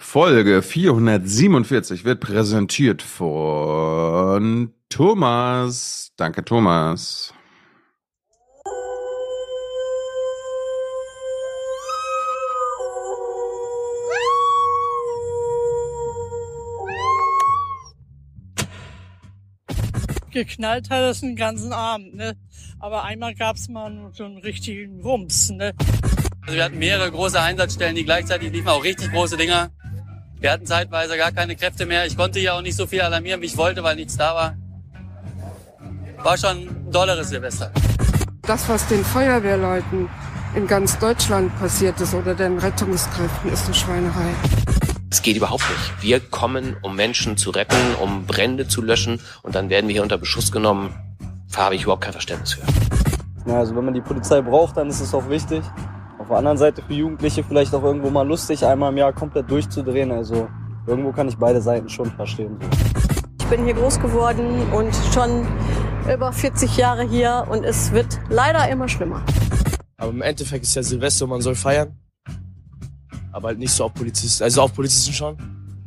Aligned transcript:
Folge 0.00 0.62
447 0.62 2.04
wird 2.04 2.20
präsentiert 2.20 3.02
von 3.02 4.72
Thomas. 4.88 6.12
Danke, 6.16 6.44
Thomas. 6.44 7.34
geknallt 20.30 20.88
hat 20.90 21.02
es 21.02 21.20
den 21.20 21.34
ganzen 21.34 21.72
Abend, 21.72 22.14
ne? 22.14 22.36
Aber 22.78 23.02
einmal 23.02 23.34
gab's 23.34 23.68
mal 23.68 24.10
so 24.12 24.24
einen 24.24 24.38
richtigen 24.38 25.02
Wumms, 25.02 25.50
ne? 25.50 25.74
Also 26.48 26.56
wir 26.56 26.64
hatten 26.64 26.78
mehrere 26.78 27.10
große 27.10 27.38
Einsatzstellen, 27.38 27.94
die 27.94 28.06
gleichzeitig 28.06 28.50
liefen, 28.50 28.68
auch 28.68 28.82
richtig 28.82 29.12
große 29.12 29.36
Dinger. 29.36 29.68
Wir 30.40 30.50
hatten 30.50 30.64
zeitweise 30.64 31.18
gar 31.18 31.30
keine 31.30 31.56
Kräfte 31.56 31.84
mehr. 31.84 32.06
Ich 32.06 32.16
konnte 32.16 32.40
hier 32.40 32.54
auch 32.54 32.62
nicht 32.62 32.74
so 32.74 32.86
viel 32.86 33.02
alarmieren, 33.02 33.42
wie 33.42 33.44
ich 33.44 33.58
wollte, 33.58 33.84
weil 33.84 33.96
nichts 33.96 34.16
da 34.16 34.34
war. 34.34 34.56
War 36.24 36.38
schon 36.38 36.56
ein 36.56 36.90
dolleres 36.90 37.28
Silvester. 37.28 37.70
Das, 38.40 38.66
was 38.66 38.86
den 38.88 39.04
Feuerwehrleuten 39.04 40.08
in 40.54 40.66
ganz 40.66 40.98
Deutschland 40.98 41.54
passiert 41.58 42.00
ist 42.00 42.14
oder 42.14 42.34
den 42.34 42.56
Rettungskräften, 42.56 43.52
ist 43.52 43.66
eine 43.66 43.74
Schweinerei. 43.74 44.30
Es 45.10 45.20
geht 45.20 45.36
überhaupt 45.36 45.68
nicht. 45.68 46.02
Wir 46.02 46.18
kommen, 46.18 46.78
um 46.80 46.96
Menschen 46.96 47.36
zu 47.36 47.50
retten, 47.50 47.76
um 48.00 48.24
Brände 48.24 48.66
zu 48.66 48.80
löschen 48.80 49.20
und 49.42 49.54
dann 49.54 49.68
werden 49.68 49.88
wir 49.88 49.92
hier 49.92 50.02
unter 50.02 50.16
Beschuss 50.16 50.50
genommen. 50.50 50.94
Da 51.52 51.64
habe 51.64 51.74
ich 51.74 51.82
überhaupt 51.82 52.04
kein 52.04 52.12
Verständnis 52.12 52.54
für. 52.54 52.62
Ja, 53.46 53.58
also 53.58 53.76
wenn 53.76 53.84
man 53.84 53.92
die 53.92 54.00
Polizei 54.00 54.40
braucht, 54.40 54.78
dann 54.78 54.88
ist 54.88 55.00
es 55.00 55.12
auch 55.12 55.28
wichtig. 55.28 55.62
Auf 56.28 56.32
der 56.32 56.38
anderen 56.38 56.58
Seite 56.58 56.82
für 56.82 56.92
Jugendliche 56.92 57.42
vielleicht 57.42 57.74
auch 57.74 57.82
irgendwo 57.82 58.10
mal 58.10 58.26
lustig, 58.26 58.64
einmal 58.64 58.92
im 58.92 58.98
Jahr 58.98 59.14
komplett 59.14 59.50
durchzudrehen. 59.50 60.12
Also 60.12 60.46
irgendwo 60.86 61.10
kann 61.10 61.26
ich 61.26 61.38
beide 61.38 61.62
Seiten 61.62 61.88
schon 61.88 62.10
verstehen. 62.10 62.58
Ich 63.40 63.46
bin 63.46 63.64
hier 63.64 63.72
groß 63.72 63.98
geworden 63.98 64.70
und 64.74 64.94
schon 65.14 65.46
über 66.12 66.32
40 66.32 66.76
Jahre 66.76 67.08
hier 67.08 67.46
und 67.50 67.64
es 67.64 67.92
wird 67.92 68.20
leider 68.28 68.68
immer 68.68 68.88
schlimmer. 68.88 69.22
Aber 69.96 70.10
im 70.10 70.20
Endeffekt 70.20 70.64
ist 70.64 70.74
ja 70.74 70.82
Silvester, 70.82 71.26
man 71.26 71.40
soll 71.40 71.54
feiern 71.54 71.96
aber 73.38 73.48
halt 73.48 73.58
nicht 73.58 73.72
so 73.72 73.84
auf 73.84 73.94
Polizisten, 73.94 74.42
also 74.42 74.62
auf 74.62 74.74
Polizisten 74.74 75.12
schon, 75.12 75.36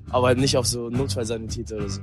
aber 0.09 0.27
halt 0.27 0.37
nicht 0.37 0.57
auf 0.57 0.65
so 0.65 0.89
Notfallsanitäter 0.89 1.75
oder 1.75 1.89
so. 1.89 2.01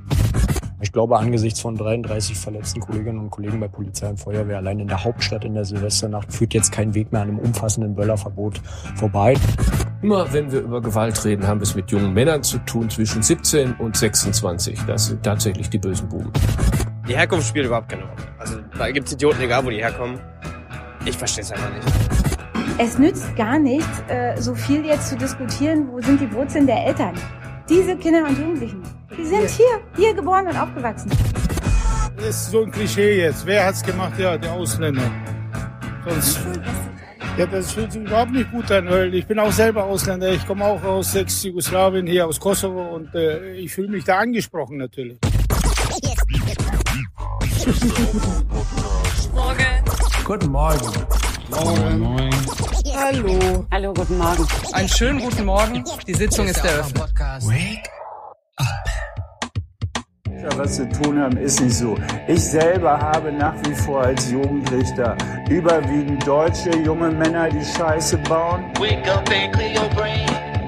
Ich 0.81 0.93
glaube, 0.93 1.17
angesichts 1.17 1.59
von 1.59 1.75
33 1.75 2.37
verletzten 2.37 2.79
Kolleginnen 2.79 3.19
und 3.19 3.29
Kollegen 3.29 3.59
bei 3.59 3.67
Polizei 3.67 4.07
und 4.07 4.17
Feuerwehr 4.17 4.57
allein 4.57 4.79
in 4.79 4.87
der 4.87 5.03
Hauptstadt 5.03 5.43
in 5.43 5.53
der 5.53 5.65
Silvesternacht 5.65 6.31
führt 6.31 6.53
jetzt 6.53 6.71
kein 6.71 6.93
Weg 6.93 7.11
mehr 7.11 7.21
an 7.21 7.29
einem 7.29 7.39
umfassenden 7.39 7.95
Böllerverbot 7.95 8.61
vorbei. 8.95 9.35
Immer 10.01 10.31
wenn 10.31 10.49
wir 10.49 10.61
über 10.61 10.81
Gewalt 10.81 11.25
reden, 11.25 11.45
haben 11.45 11.59
wir 11.59 11.63
es 11.63 11.75
mit 11.75 11.91
jungen 11.91 12.13
Männern 12.13 12.43
zu 12.43 12.59
tun 12.59 12.89
zwischen 12.89 13.21
17 13.21 13.73
und 13.73 13.97
26. 13.97 14.79
Das 14.87 15.07
sind 15.07 15.21
tatsächlich 15.21 15.69
die 15.69 15.79
bösen 15.79 16.07
Buben. 16.07 16.31
Die 17.09 17.17
Herkunft 17.17 17.47
spielt 17.49 17.65
überhaupt 17.65 17.89
keine 17.89 18.03
Rolle. 18.03 18.21
Also 18.37 18.59
da 18.77 18.89
gibt 18.91 19.07
es 19.07 19.13
Idioten, 19.13 19.41
egal 19.41 19.65
wo 19.65 19.69
die 19.69 19.77
herkommen. 19.77 20.17
Ich 21.05 21.17
verstehe 21.17 21.43
es 21.43 21.51
einfach 21.51 21.73
nicht. 21.73 21.87
Es 22.77 22.97
nützt 22.97 23.35
gar 23.35 23.59
nichts, 23.59 24.01
äh, 24.07 24.39
so 24.39 24.55
viel 24.55 24.85
jetzt 24.85 25.09
zu 25.09 25.17
diskutieren, 25.17 25.89
wo 25.91 25.99
sind 25.99 26.21
die 26.21 26.31
Wurzeln 26.31 26.65
der 26.65 26.85
Eltern. 26.85 27.13
Diese 27.69 27.95
Kinder 27.97 28.23
und 28.27 28.35
Jugendlichen, 28.35 28.81
die 29.15 29.25
sind 29.25 29.47
hier, 29.47 29.79
hier 29.95 30.13
geboren 30.15 30.47
und 30.47 30.57
aufgewachsen. 30.57 31.11
Das 32.17 32.25
ist 32.25 32.51
so 32.51 32.63
ein 32.63 32.71
Klischee 32.71 33.21
jetzt. 33.21 33.45
Wer 33.45 33.67
hat's 33.67 33.83
gemacht? 33.83 34.13
Ja, 34.17 34.37
der 34.39 34.53
Ausländer. 34.53 35.03
Sonst, 36.07 36.39
ja, 37.37 37.45
das 37.45 37.71
fühlt 37.71 37.91
sich 37.91 38.01
überhaupt 38.01 38.31
nicht 38.31 38.51
gut 38.51 38.71
an, 38.71 38.89
weil 38.89 39.13
ich 39.13 39.27
bin 39.27 39.37
auch 39.37 39.51
selber 39.51 39.83
Ausländer. 39.83 40.31
Ich 40.31 40.45
komme 40.47 40.65
auch 40.65 40.83
aus 40.83 41.13
Ex-Jugoslawien, 41.13 42.07
hier 42.07 42.25
aus 42.25 42.39
Kosovo 42.39 42.95
und 42.95 43.13
äh, 43.13 43.53
ich 43.53 43.71
fühle 43.71 43.89
mich 43.89 44.03
da 44.03 44.17
angesprochen 44.17 44.77
natürlich. 44.77 45.19
Morgen. 49.35 49.65
Guten 50.25 50.51
Morgen. 50.51 50.91
Moin. 51.51 51.99
Moin. 51.99 52.78
Hallo. 53.01 53.65
Hallo, 53.71 53.93
guten 53.93 54.17
Morgen. 54.17 54.45
Einen 54.73 54.89
schönen 54.89 55.21
guten 55.21 55.45
Morgen. 55.45 55.85
Die 56.05 56.13
Sitzung 56.13 56.47
ist 56.47 56.63
eröffnet. 56.65 57.01
Wake 57.43 57.89
up. 58.57 58.65
Ja, 60.27 60.57
was 60.57 60.75
zu 60.75 60.89
tun 60.89 61.17
haben, 61.17 61.37
ist 61.37 61.61
nicht 61.61 61.75
so. 61.75 61.95
Ich 62.27 62.43
selber 62.43 62.99
habe 62.99 63.31
nach 63.31 63.55
wie 63.63 63.73
vor 63.73 64.01
als 64.03 64.29
Jugendrichter 64.29 65.15
überwiegend 65.49 66.27
deutsche 66.27 66.75
junge 66.75 67.09
Männer, 67.09 67.49
die 67.49 67.63
Scheiße 67.63 68.17
bauen. 68.17 68.65
Wake 68.79 69.07
up 69.07 69.29
and 69.29 69.53
clear 69.53 69.81
your 69.81 69.89
brain. 69.95 70.27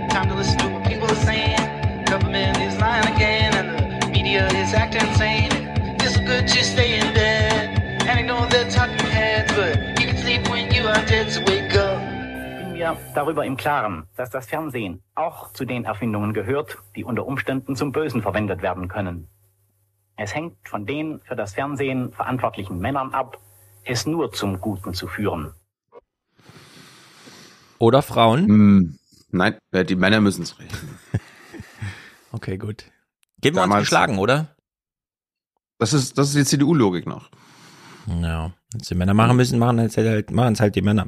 Time 0.09 0.29
to 0.29 0.35
listen 0.35 0.57
to 0.59 0.69
what 0.69 0.83
people 0.83 1.07
are 1.09 1.25
saying. 1.25 1.59
Government 2.05 2.57
is 2.59 2.79
lying 2.79 3.13
again 3.13 3.53
and 3.55 4.01
the 4.03 4.07
media 4.07 4.47
is 4.47 4.73
acting 4.73 5.05
insane. 5.05 5.51
It's 5.99 6.17
good 6.19 6.47
to 6.47 6.63
stay 6.63 6.97
in 6.97 7.13
bed 7.13 8.07
and 8.07 8.19
ignore 8.21 8.47
the 8.47 8.71
talking 8.71 9.05
heads, 9.11 9.51
but 9.51 9.99
you 9.99 10.07
can 10.07 10.17
sleep 10.17 10.49
when 10.49 10.71
you 10.73 10.87
are 10.87 11.05
dead, 11.05 11.29
so 11.29 11.41
wake 11.47 11.60
mir 12.81 12.97
darüber 13.13 13.45
im 13.45 13.57
Klaren, 13.57 14.07
dass 14.15 14.31
das 14.31 14.47
Fernsehen 14.47 15.03
auch 15.13 15.53
zu 15.53 15.65
den 15.65 15.85
Erfindungen 15.85 16.33
gehört, 16.33 16.79
die 16.95 17.03
unter 17.03 17.27
Umständen 17.27 17.75
zum 17.75 17.91
Bösen 17.91 18.23
verwendet 18.23 18.63
werden 18.63 18.87
können. 18.87 19.27
Es 20.17 20.33
hängt 20.33 20.57
von 20.67 20.85
den 20.85 21.21
für 21.21 21.35
das 21.35 21.53
Fernsehen 21.53 22.11
verantwortlichen 22.11 22.79
Männern 22.79 23.13
ab, 23.13 23.39
es 23.83 24.07
nur 24.07 24.31
zum 24.31 24.59
Guten 24.59 24.93
zu 24.93 25.07
führen. 25.07 25.53
Oder 27.77 28.01
Frauen? 28.01 28.47
Hm, 28.47 28.99
nein, 29.29 29.57
die 29.71 29.95
Männer 29.95 30.19
müssen 30.19 30.43
es 30.43 30.57
richten. 30.57 30.99
okay, 32.31 32.57
gut. 32.57 32.85
Geben 33.41 33.57
wir 33.57 33.63
uns 33.63 33.75
geschlagen, 33.75 34.17
oder? 34.17 34.55
Das 35.77 35.93
ist, 35.93 36.17
das 36.17 36.29
ist 36.29 36.35
die 36.35 36.45
CDU-Logik 36.45 37.05
noch. 37.07 37.29
Ja, 38.07 38.51
wenn 38.71 38.81
die 38.81 38.95
Männer 38.95 39.13
machen 39.13 39.37
müssen, 39.37 39.59
machen 39.59 39.79
es 39.79 39.97
halt, 39.97 40.31
machen 40.31 40.53
es 40.53 40.59
halt 40.59 40.75
die 40.75 40.81
Männer. 40.81 41.07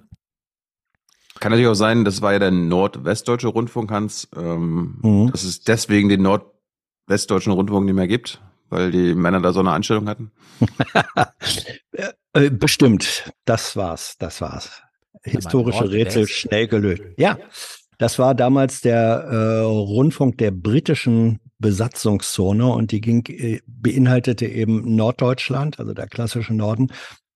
Kann 1.44 1.52
natürlich 1.52 1.68
auch 1.68 1.74
sein, 1.74 2.06
das 2.06 2.22
war 2.22 2.31
ja 2.31 2.40
der 2.40 2.52
nordwestdeutsche 2.52 3.50
Rundfunk, 3.50 3.92
Hans, 3.92 4.30
ähm, 4.34 4.98
mhm. 5.02 5.30
dass 5.30 5.44
es 5.44 5.59
deswegen 5.59 6.08
den 6.08 6.22
nordwestdeutschen 6.22 7.52
Rundfunk 7.52 7.86
nicht 7.86 7.96
mehr 7.96 8.08
gibt, 8.08 8.42
weil 8.70 8.92
die 8.92 9.14
Männer 9.14 9.42
da 9.42 9.52
so 9.52 9.59
eine 9.59 9.72
Anstellung 9.72 10.08
hatten. 10.08 10.31
Äh, 12.36 12.50
bestimmt, 12.50 13.31
das 13.46 13.76
war's, 13.76 14.16
das 14.18 14.42
war's. 14.42 14.81
Historische 15.22 15.92
Rätsel 15.92 16.28
schnell 16.28 16.68
gelöst. 16.68 17.04
Ja, 17.16 17.38
das 18.00 18.18
war 18.18 18.34
damals 18.34 18.81
der 18.81 19.28
äh, 19.30 19.60
Rundfunk 19.60 20.40
der 20.40 20.50
britischen 20.50 21.42
Besatzungszone 21.60 22.66
und 22.66 22.92
die 22.92 23.02
ging, 23.02 23.24
äh, 23.28 23.60
beinhaltete 23.68 24.48
eben 24.48 24.96
Norddeutschland, 24.96 25.78
also 25.78 25.94
der 25.94 26.08
klassische 26.08 26.56
Norden, 26.56 26.92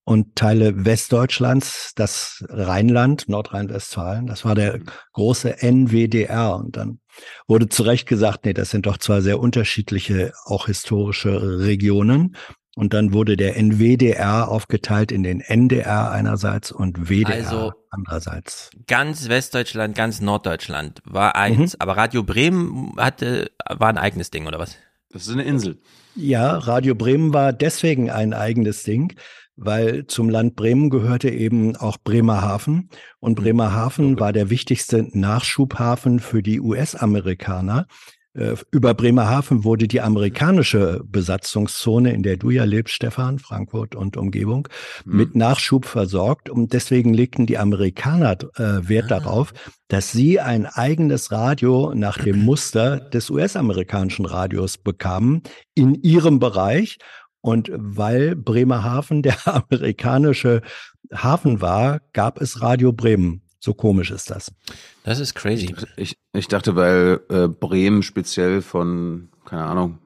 und 0.07 0.37
Teile 0.37 0.85
Westdeutschlands, 0.85 1.91
das 1.95 2.45
Rheinland, 2.47 3.27
Nordrhein-Westfalen. 3.27 4.25
Das 4.25 4.45
war 4.45 4.55
der 4.55 4.79
große 5.11 5.61
NWDR. 5.61 6.55
Und 6.55 6.77
dann 6.77 6.99
wurde 7.45 7.67
zu 7.67 7.83
Recht 7.83 8.07
gesagt, 8.07 8.45
nee, 8.45 8.53
das 8.53 8.69
sind 8.69 8.85
doch 8.85 8.99
zwar 8.99 9.21
sehr 9.21 9.37
unterschiedliche, 9.37 10.31
auch 10.45 10.67
historische 10.67 11.59
Regionen. 11.59 12.37
Und 12.77 12.93
dann 12.93 13.11
wurde 13.11 13.35
der 13.35 13.57
NWDR 13.57 14.47
aufgeteilt 14.47 15.11
in 15.11 15.23
den 15.23 15.41
NDR 15.41 16.09
einerseits 16.09 16.71
und 16.71 17.09
WDR 17.09 17.45
also 17.45 17.73
andererseits. 17.89 18.69
Ganz 18.87 19.27
Westdeutschland, 19.27 19.93
ganz 19.93 20.21
Norddeutschland 20.21 21.01
war 21.03 21.35
eins, 21.35 21.73
mhm. 21.73 21.81
aber 21.81 21.97
Radio 21.97 22.23
Bremen 22.23 22.93
hatte, 22.95 23.51
war 23.67 23.89
ein 23.89 23.97
eigenes 23.97 24.31
Ding, 24.31 24.47
oder 24.47 24.57
was? 24.57 24.77
Das 25.09 25.23
ist 25.23 25.33
eine 25.33 25.43
Insel. 25.43 25.81
Ja, 26.15 26.57
Radio 26.57 26.95
Bremen 26.95 27.33
war 27.33 27.51
deswegen 27.51 28.09
ein 28.09 28.33
eigenes 28.33 28.83
Ding, 28.83 29.13
weil 29.57 30.07
zum 30.07 30.29
Land 30.29 30.55
Bremen 30.55 30.89
gehörte 30.89 31.29
eben 31.29 31.75
auch 31.75 31.97
Bremerhaven 32.03 32.89
und 33.19 33.37
mhm. 33.37 33.43
Bremerhaven 33.43 34.19
war 34.19 34.31
der 34.31 34.49
wichtigste 34.49 35.07
Nachschubhafen 35.11 36.19
für 36.19 36.41
die 36.41 36.61
US-Amerikaner. 36.61 37.87
Äh, 38.37 38.55
über 38.71 38.93
Bremerhaven 38.93 39.63
wurde 39.63 39.87
die 39.87 39.99
amerikanische 39.99 41.01
Besatzungszone, 41.03 42.13
in 42.13 42.21
der 42.21 42.37
du 42.37 42.51
ja 42.51 42.65
lebst, 42.65 42.93
Stefan, 42.93 43.39
Frankfurt 43.39 43.95
und 43.95 44.15
Umgebung, 44.15 44.67
mhm. 45.05 45.17
mit 45.17 45.35
Nachschub 45.35 45.85
versorgt. 45.85 46.49
Und 46.49 46.73
deswegen 46.73 47.13
legten 47.13 47.47
die 47.47 47.57
Amerikaner 47.57 48.37
äh, 48.55 48.87
Wert 48.87 49.11
ah. 49.11 49.19
darauf, 49.19 49.53
dass 49.87 50.11
sie 50.11 50.39
ein 50.39 50.67
eigenes 50.67 51.31
Radio 51.31 51.93
nach 51.95 52.19
dem 52.19 52.39
Muster 52.45 52.99
des 52.99 53.29
US-amerikanischen 53.31 54.25
Radios 54.25 54.77
bekamen 54.77 55.41
in 55.73 55.95
ihrem 55.95 56.39
Bereich. 56.39 56.99
Und 57.47 57.71
weil 57.73 58.35
Bremerhaven 58.35 59.21
der 59.21 59.37
amerikanische 59.47 60.61
Hafen 61.13 61.61
war, 61.61 62.01
gab 62.11 62.41
es 62.41 62.61
Radio 62.61 62.91
Bremen. 62.91 63.41
So 63.59 63.73
komisch 63.73 64.11
ist 64.11 64.29
das. 64.29 64.51
Das 65.03 65.21
ist 65.21 65.33
crazy. 65.33 65.73
Ich, 65.95 66.17
ich 66.33 66.49
dachte, 66.49 66.75
weil 66.75 67.21
äh, 67.29 67.47
Bremen 67.47 68.03
speziell 68.03 68.61
von, 68.61 69.29
keine 69.45 69.63
Ahnung, 69.63 69.99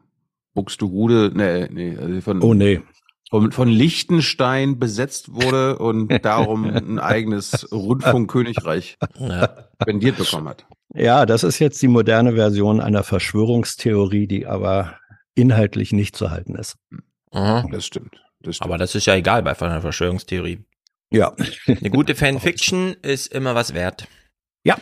Buxtehude, 0.53 1.31
nee, 1.33 1.67
nee, 1.71 1.97
also 1.97 2.21
von. 2.21 2.43
Oh 2.43 2.53
nee. 2.53 2.83
von, 3.31 3.51
von 3.51 3.69
Liechtenstein 3.69 4.77
besetzt 4.77 5.33
wurde 5.33 5.79
und 5.79 6.09
darum 6.23 6.65
ein 6.65 6.99
eigenes 6.99 7.71
Rundfunkkönigreich 7.71 8.99
Ja. 9.17 9.65
spendiert 9.81 10.17
bekommen 10.19 10.47
hat. 10.47 10.67
Ja, 10.93 11.25
das 11.25 11.43
ist 11.43 11.57
jetzt 11.57 11.81
die 11.81 11.88
moderne 11.88 12.33
Version 12.33 12.79
einer 12.79 13.01
Verschwörungstheorie, 13.01 14.27
die 14.27 14.45
aber 14.45 14.93
inhaltlich 15.33 15.91
nicht 15.91 16.15
zu 16.15 16.29
halten 16.29 16.53
ist. 16.53 16.75
Mhm. 17.33 17.72
Das 17.72 17.86
stimmt. 17.86 18.22
Das 18.42 18.56
stimmt. 18.56 18.66
Aber 18.69 18.78
das 18.78 18.95
ist 18.95 19.06
ja 19.06 19.16
egal 19.16 19.44
bei 19.44 19.60
einer 19.60 19.81
Verschwörungstheorie. 19.81 20.60
Ja. 21.12 21.33
Eine 21.68 21.89
gute 21.89 22.16
Fanfiction 22.16 22.95
ist 23.01 23.28
immer 23.28 23.56
was 23.56 23.74
wert. 23.74 24.07
Ja. 24.63 24.78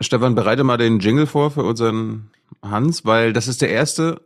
Stefan, 0.00 0.34
bereite 0.34 0.64
mal 0.64 0.76
den 0.76 0.98
Jingle 0.98 1.26
vor 1.26 1.50
für 1.50 1.62
unseren 1.62 2.30
Hans, 2.62 3.04
weil 3.04 3.32
das 3.32 3.48
ist 3.48 3.62
der 3.62 3.70
erste 3.70 4.20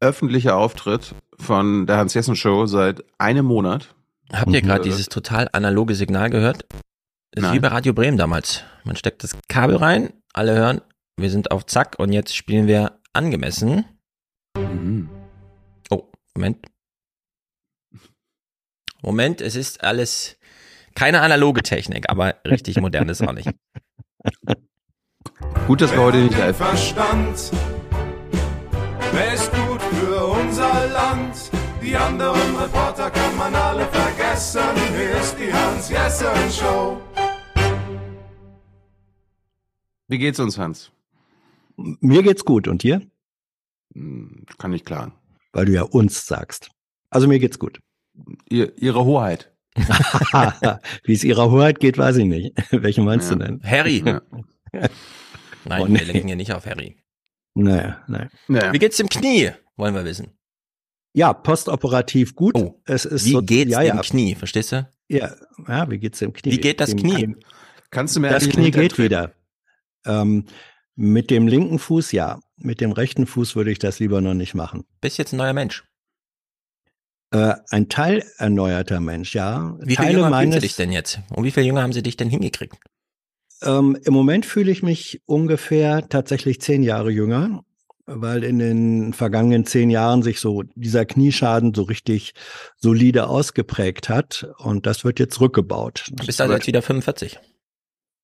öffentliche 0.00 0.54
Auftritt 0.54 1.14
von 1.38 1.86
der 1.86 1.96
Hans-Jessen-Show 1.98 2.66
seit 2.66 3.04
einem 3.18 3.46
Monat. 3.46 3.94
Habt 4.32 4.52
ihr 4.52 4.62
gerade 4.62 4.80
Äh, 4.82 4.84
dieses 4.84 5.08
total 5.08 5.48
analoge 5.52 5.94
Signal 5.94 6.30
gehört? 6.30 6.66
Das 7.32 7.44
ist 7.44 7.52
wie 7.52 7.60
bei 7.60 7.68
Radio 7.68 7.92
Bremen 7.92 8.16
damals. 8.16 8.62
Man 8.84 8.96
steckt 8.96 9.22
das 9.22 9.36
Kabel 9.48 9.76
rein, 9.76 10.12
alle 10.32 10.54
hören, 10.54 10.80
wir 11.16 11.30
sind 11.30 11.50
auf 11.50 11.66
Zack 11.66 11.96
und 11.98 12.12
jetzt 12.12 12.34
spielen 12.34 12.66
wir 12.66 12.98
angemessen. 13.12 13.84
Mhm. 14.56 15.08
Oh, 15.90 16.04
Moment. 16.34 16.58
Moment, 19.02 19.40
es 19.40 19.56
ist 19.56 19.82
alles 19.84 20.36
keine 20.94 21.20
analoge 21.20 21.62
Technik, 21.62 22.10
aber 22.10 22.36
richtig 22.46 22.80
modern 22.80 23.08
ist 23.08 23.22
auch 23.22 23.32
nicht. 23.32 23.48
Gut, 25.66 25.80
dass 25.80 25.92
wir 25.92 26.00
heute 26.00 26.18
nicht 26.18 26.36
live 26.36 26.56
Verstand. 26.56 27.50
Wer 29.12 29.34
ist 29.34 29.50
gut 29.52 29.80
für 29.82 30.26
unser 30.26 30.86
Land? 30.88 31.50
Die 31.82 31.94
anderen 31.96 32.56
Reporter 32.56 33.10
kann 33.10 33.36
man 33.36 33.54
alle 33.54 33.86
vergessen. 33.86 34.60
Hier 34.96 35.20
ist 35.20 35.36
die 35.38 35.52
Hans-Jessen-Show. 35.52 37.00
Wie 40.08 40.18
geht's 40.18 40.40
uns, 40.40 40.58
Hans? 40.58 40.90
Mir 41.76 42.22
geht's 42.22 42.44
gut. 42.44 42.68
Und 42.68 42.82
dir? 42.82 43.02
Hm, 43.94 44.44
Kann 44.58 44.72
ich 44.72 44.84
klagen. 44.84 45.12
Weil 45.52 45.66
du 45.66 45.72
ja 45.72 45.82
uns 45.82 46.26
sagst. 46.26 46.70
Also 47.10 47.28
mir 47.28 47.38
geht's 47.38 47.58
gut. 47.58 47.80
Ihr, 48.48 48.72
Ihre 48.80 49.04
Hoheit. 49.04 49.52
Wie 51.04 51.12
es 51.12 51.22
ihrer 51.22 51.50
Hoheit 51.50 51.78
geht, 51.78 51.98
weiß 51.98 52.16
ich 52.16 52.24
nicht. 52.24 52.52
Welche 52.72 53.00
meinst 53.00 53.30
Ja. 53.30 53.36
du 53.36 53.44
denn? 53.44 53.62
Harry. 53.62 54.02
Ja. 54.04 54.20
Nein, 54.72 55.82
Oh, 55.82 55.86
wir 55.86 55.88
nee. 55.88 55.98
lenken 56.04 56.26
hier 56.26 56.36
nicht 56.36 56.52
auf 56.52 56.66
Harry. 56.66 56.96
Naja, 57.54 58.02
naja. 58.08 58.28
Naja. 58.48 58.72
Wie 58.72 58.78
geht's 58.78 58.96
dem 58.96 59.08
Knie? 59.08 59.50
Wollen 59.76 59.94
wir 59.94 60.04
wissen. 60.04 60.36
Ja, 61.12 61.32
postoperativ 61.32 62.34
gut. 62.34 62.54
Oh, 62.56 62.80
es 62.86 63.04
ist 63.04 63.24
Wie 63.24 63.32
so, 63.32 63.42
geht's 63.42 63.70
ja, 63.72 63.80
dem 63.80 63.96
ja, 63.96 64.02
Knie? 64.02 64.34
Verstehst 64.34 64.72
du? 64.72 64.88
Ja, 65.08 65.34
ja, 65.66 65.90
wie 65.90 65.98
geht's 65.98 66.18
dem 66.18 66.32
Knie? 66.32 66.52
Wie 66.52 66.58
geht 66.58 66.80
das 66.80 66.90
Dem 66.90 66.98
Knie? 67.00 67.36
Kannst 67.90 68.14
du 68.16 68.20
mir 68.20 68.30
Das 68.30 68.48
Knie 68.48 68.70
geht 68.70 68.98
wieder. 68.98 69.32
Ähm, 70.06 70.44
mit 70.94 71.30
dem 71.30 71.48
linken 71.48 71.78
Fuß 71.78 72.12
ja. 72.12 72.40
Mit 72.56 72.80
dem 72.80 72.92
rechten 72.92 73.26
Fuß 73.26 73.56
würde 73.56 73.70
ich 73.70 73.78
das 73.78 74.00
lieber 74.00 74.20
noch 74.20 74.34
nicht 74.34 74.54
machen. 74.54 74.84
Bist 75.00 75.18
jetzt 75.18 75.32
ein 75.32 75.36
neuer 75.38 75.52
Mensch. 75.52 75.84
Äh, 77.30 77.54
ein 77.70 77.88
Teil 77.88 78.24
erneuerter 78.38 79.00
Mensch, 79.00 79.34
ja. 79.34 79.76
Wie 79.80 79.88
viel 79.88 79.96
Teile 79.96 80.12
jünger 80.12 80.22
fühlst 80.28 80.30
meines, 80.30 80.54
du 80.56 80.60
dich 80.62 80.76
denn 80.76 80.92
jetzt? 80.92 81.20
Und 81.34 81.44
wie 81.44 81.50
viel 81.50 81.64
jünger 81.64 81.82
haben 81.82 81.92
sie 81.92 82.02
dich 82.02 82.16
denn 82.16 82.30
hingekriegt? 82.30 82.76
Ähm, 83.62 83.98
Im 84.04 84.14
Moment 84.14 84.46
fühle 84.46 84.70
ich 84.70 84.82
mich 84.82 85.20
ungefähr 85.26 86.08
tatsächlich 86.08 86.60
zehn 86.60 86.82
Jahre 86.82 87.10
jünger, 87.10 87.64
weil 88.06 88.44
in 88.44 88.58
den 88.58 89.12
vergangenen 89.12 89.66
zehn 89.66 89.90
Jahren 89.90 90.22
sich 90.22 90.40
so 90.40 90.62
dieser 90.74 91.04
Knieschaden 91.04 91.74
so 91.74 91.82
richtig 91.82 92.32
solide 92.76 93.26
ausgeprägt 93.26 94.08
hat 94.08 94.48
und 94.58 94.86
das 94.86 95.04
wird 95.04 95.18
jetzt 95.18 95.40
rückgebaut. 95.40 96.06
Du 96.12 96.24
bist 96.24 96.40
also 96.40 96.54
jetzt 96.54 96.66
wieder 96.66 96.80
45. 96.82 97.38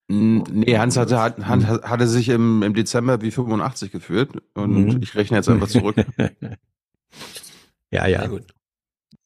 N- 0.09 0.43
Nee, 0.51 0.77
Hans 0.77 0.97
hatte, 0.97 1.19
hat, 1.19 1.45
Hans 1.45 1.65
hatte 1.67 2.07
sich 2.07 2.29
im, 2.29 2.63
im 2.63 2.73
Dezember 2.73 3.21
wie 3.21 3.29
85 3.31 3.91
gefühlt 3.91 4.29
und 4.55 4.85
Mhm. 4.95 4.99
ich 5.03 5.13
rechne 5.15 5.37
jetzt 5.37 5.49
einfach 5.49 5.67
zurück. 5.67 5.95
ja, 7.91 8.07
ja. 8.07 8.19
Sehr 8.21 8.29
gut. 8.29 8.54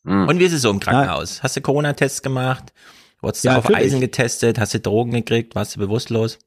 Mhm. 0.09 0.27
Und 0.27 0.39
wie 0.39 0.45
ist 0.45 0.53
es 0.53 0.61
so 0.63 0.69
im 0.71 0.79
Krankenhaus? 0.79 1.43
Hast 1.43 1.55
du 1.55 1.61
Corona-Tests 1.61 2.21
gemacht? 2.21 2.73
Wurdest 3.21 3.43
du 3.43 3.49
Ja, 3.49 3.57
auf 3.57 3.65
natürlich. 3.65 3.85
Eisen 3.87 4.01
getestet? 4.01 4.59
Hast 4.59 4.73
du 4.73 4.79
Drogen 4.79 5.11
gekriegt? 5.11 5.55
Warst 5.55 5.75
du 5.75 5.79
bewusstlos? 5.79 6.39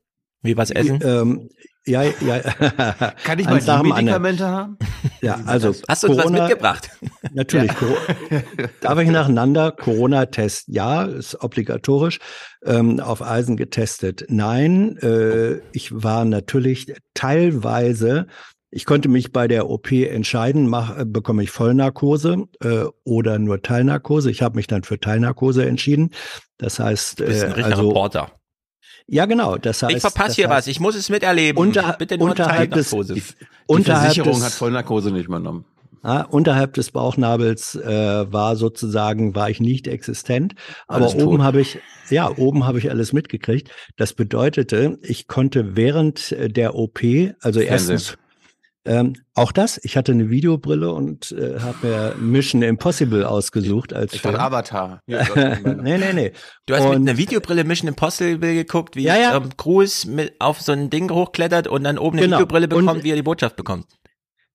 Wie 0.43 0.57
was 0.57 0.71
essen? 0.71 0.99
Ähm, 1.05 1.49
ja, 1.87 2.03
ja. 2.03 2.39
Kann 3.25 3.39
ich 3.39 3.47
mal 3.47 3.61
die. 3.61 3.93
Medikamente 3.93 4.47
haben? 4.47 4.77
Ja, 5.21 5.39
also 5.47 5.73
Hast 5.89 6.03
du 6.03 6.09
uns 6.09 6.17
was 6.17 6.25
Corona, 6.25 6.49
mitgebracht? 6.49 6.91
Natürlich. 7.33 7.73
Coro- 7.77 7.97
Darf 8.81 8.99
ich 8.99 9.09
nacheinander? 9.09 9.71
Corona-Test, 9.71 10.65
ja, 10.67 11.05
ist 11.05 11.41
obligatorisch. 11.41 12.19
Ähm, 12.65 12.99
auf 12.99 13.23
Eisen 13.23 13.57
getestet, 13.57 14.25
nein. 14.29 14.97
Äh, 14.99 15.59
ich 15.73 15.91
war 15.93 16.25
natürlich 16.25 16.93
teilweise, 17.15 18.27
ich 18.75 18.87
konnte 18.87 19.09
mich 19.09 19.33
bei 19.33 19.47
der 19.49 19.69
OP 19.69 19.93
entscheiden, 19.93 20.67
mach, 20.69 20.99
äh, 20.99 21.05
bekomme 21.05 21.43
ich 21.43 21.51
Vollnarkose 21.51 22.49
äh, 22.61 22.85
oder 23.05 23.39
nur 23.39 23.61
Teilnarkose. 23.63 24.31
Ich 24.31 24.41
habe 24.43 24.57
mich 24.57 24.67
dann 24.67 24.83
für 24.83 24.99
Teilnarkose 24.99 25.67
entschieden. 25.67 26.11
Das 26.59 26.79
heißt, 26.79 27.21
Du 27.21 27.27
bist 27.27 27.43
ein 27.45 27.51
äh, 27.51 27.53
richtiger 27.55 27.77
also, 27.77 27.89
Reporter. 27.89 28.33
ja 29.07 29.27
genau. 29.27 29.59
Das 29.59 29.83
heißt, 29.83 29.95
Ich 29.95 30.01
verpasse 30.01 30.37
hier 30.37 30.49
heißt, 30.49 30.57
was. 30.59 30.67
Ich 30.69 30.81
muss 30.81 30.95
es 30.97 31.11
miterleben. 31.11 31.59
Unter- 31.61 31.95
Bitte 31.99 32.17
nur 32.19 32.31
unterhalb 32.31 32.73
des- 32.73 32.89
Teilnarkose. 32.91 33.15
Die 33.15 33.23
Unterhalb 33.67 34.07
Versicherung 34.15 34.33
des- 34.39 34.45
hat 34.45 34.53
Vollnarkose 34.53 35.11
nicht 35.13 35.27
übernommen. 35.27 35.67
Ja, 36.05 36.23
unterhalb 36.23 36.73
des 36.75 36.91
Bauchnabels 36.91 37.77
äh, 37.77 38.33
war 38.33 38.57
sozusagen 38.57 39.37
war 39.37 39.51
ich 39.51 39.61
nicht 39.61 39.87
existent, 39.87 40.55
aber 40.89 41.05
Alles 41.05 41.15
oben 41.23 41.45
habe 41.45 41.61
ich 41.61 41.79
ja 42.11 42.29
oben 42.39 42.67
habe 42.67 42.79
ich 42.79 42.91
alles 42.91 43.13
mitgekriegt. 43.13 43.71
Das 43.97 44.13
bedeutete, 44.13 44.99
ich 45.03 45.29
konnte 45.29 45.77
während 45.77 46.33
äh, 46.33 46.49
der 46.49 46.75
OP, 46.75 47.03
also 47.41 47.61
Fernsehen. 47.61 47.69
erstens 47.69 48.19
ähm, 48.85 49.15
auch 49.35 49.53
das, 49.53 49.79
ich 49.85 49.97
hatte 49.97 50.13
eine 50.13 50.29
Videobrille 50.31 50.93
und 50.93 51.33
äh, 51.33 51.61
habe 51.61 51.87
mir 51.87 52.15
Mission 52.19 52.63
Impossible 52.63 53.25
ausgesucht 53.25 53.93
als 53.93 54.13
Ich 54.15 54.23
Film. 54.23 54.35
Avatar. 54.37 55.01
Ja, 55.07 55.25
nee, 55.65 55.99
nee, 55.99 56.13
nee. 56.13 56.33
Du 56.67 56.75
hast 56.75 56.85
mit 56.85 56.97
Und- 56.97 57.09
einer 57.09 57.17
Videobrille 57.19 57.65
Mission 57.65 57.89
Impossible 57.89 58.55
geguckt, 58.55 58.97
wie 58.97 59.05
Ja, 59.05 59.17
ja. 59.17 59.37
Ähm, 59.37 59.51
Cruise 59.57 60.09
mit 60.11 60.35
auf 60.41 60.61
so 60.61 60.73
ein 60.73 60.91
Ding 60.91 61.11
hochklettert 61.11 61.69
und 61.69 61.85
dann 61.85 61.99
oben 61.99 62.17
eine 62.19 62.27
Genau. 62.27 62.37
Videobrille 62.39 62.69
bekommt, 62.69 62.89
Und- 62.89 63.05
wie 63.05 63.11
er 63.11 63.17
die 63.17 63.23
Botschaft 63.23 63.57
bekommt. 63.57 63.87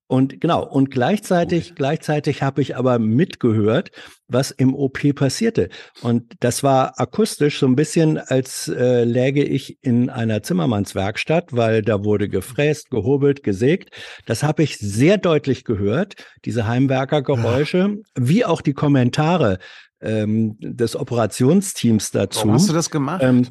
Und 0.08 0.40
genau, 0.40 0.66
und 0.66 0.90
gleichzeitig, 0.90 1.76
gleichzeitig 1.76 2.42
habe 2.42 2.62
ich 2.62 2.78
aber 2.78 2.98
mitgehört, 2.98 3.92
was 4.30 4.52
im 4.52 4.74
OP 4.74 5.14
passierte. 5.16 5.68
Und 6.02 6.34
das 6.40 6.64
war 6.64 6.98
akustisch 6.98 7.60
so 7.60 7.66
ein 7.66 7.76
bisschen, 7.76 8.18
als 8.18 8.70
äh, 8.70 9.04
läge 9.04 9.44
ich 9.44 9.78
in 9.82 10.10
einer 10.10 10.44
Zimmermannswerkstatt, 10.44 11.52
weil 11.52 11.82
da 11.82 12.06
wurde 12.06 12.30
gefräst, 12.30 12.90
gehobelt, 12.90 13.44
gesägt. 13.44 13.90
Das 14.26 14.44
habe 14.44 14.64
ich 14.64 14.78
sehr 14.78 15.18
deutlich 15.18 15.66
gehört, 15.66 16.16
diese 16.46 16.68
Heimwerkergeräusche, 16.68 17.98
wie 18.16 18.46
auch 18.46 18.62
die 18.62 18.74
Kommentare 18.74 19.60
ähm, 20.00 20.58
des 20.60 20.96
Operationsteams 20.96 22.12
dazu. 22.12 22.40
Warum 22.40 22.54
hast 22.54 22.70
du 22.70 22.74
das 22.74 22.90
gemacht? 22.90 23.22
Ähm, 23.24 23.48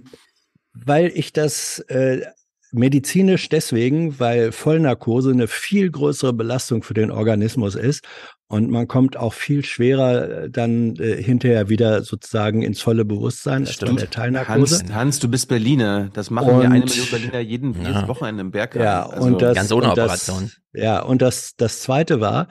weil 0.73 1.11
ich 1.15 1.33
das 1.33 1.81
äh, 1.89 2.23
medizinisch 2.73 3.49
deswegen, 3.49 4.19
weil 4.19 4.53
Vollnarkose 4.53 5.31
eine 5.31 5.49
viel 5.49 5.91
größere 5.91 6.33
Belastung 6.33 6.83
für 6.83 6.95
den 6.95 7.11
Organismus 7.11 7.75
ist 7.75 8.05
und 8.49 8.71
man 8.71 8.87
kommt 8.87 9.17
auch 9.17 9.33
viel 9.33 9.65
schwerer 9.65 10.45
äh, 10.45 10.51
dann 10.51 10.95
äh, 10.97 11.21
hinterher 11.23 11.69
wieder 11.69 12.03
sozusagen 12.03 12.63
ins 12.63 12.81
volle 12.81 13.05
Bewusstsein 13.05 13.67
als 13.67 13.77
bei 13.79 13.91
der 13.93 14.11
Teilnarkose. 14.11 14.81
Hans, 14.81 14.93
Hans, 14.95 15.19
du 15.19 15.29
bist 15.29 15.49
Berliner. 15.49 16.11
Das 16.13 16.31
machen 16.31 16.51
Und- 16.51 16.63
ja 16.63 16.69
eine 16.71 16.85
Million 16.85 17.07
Berliner 17.11 17.41
jeden, 17.41 17.75
jedes 17.75 17.95
Ja. 17.95 18.09
Wochenende 18.09 18.43
im 18.43 18.51
Berg. 18.53 18.77
Ja, 18.77 19.07
Also, 19.09 19.27
und 19.27 19.43
das, 19.43 19.57
ganz 19.57 19.73
ohne 19.73 19.87
und 19.87 19.93
Operation. 19.93 20.51
Das, 20.73 20.83
ja, 20.83 21.03
und 21.03 21.23
das, 21.23 21.55
das 21.57 21.81
zweite 21.81 22.21
war, 22.21 22.49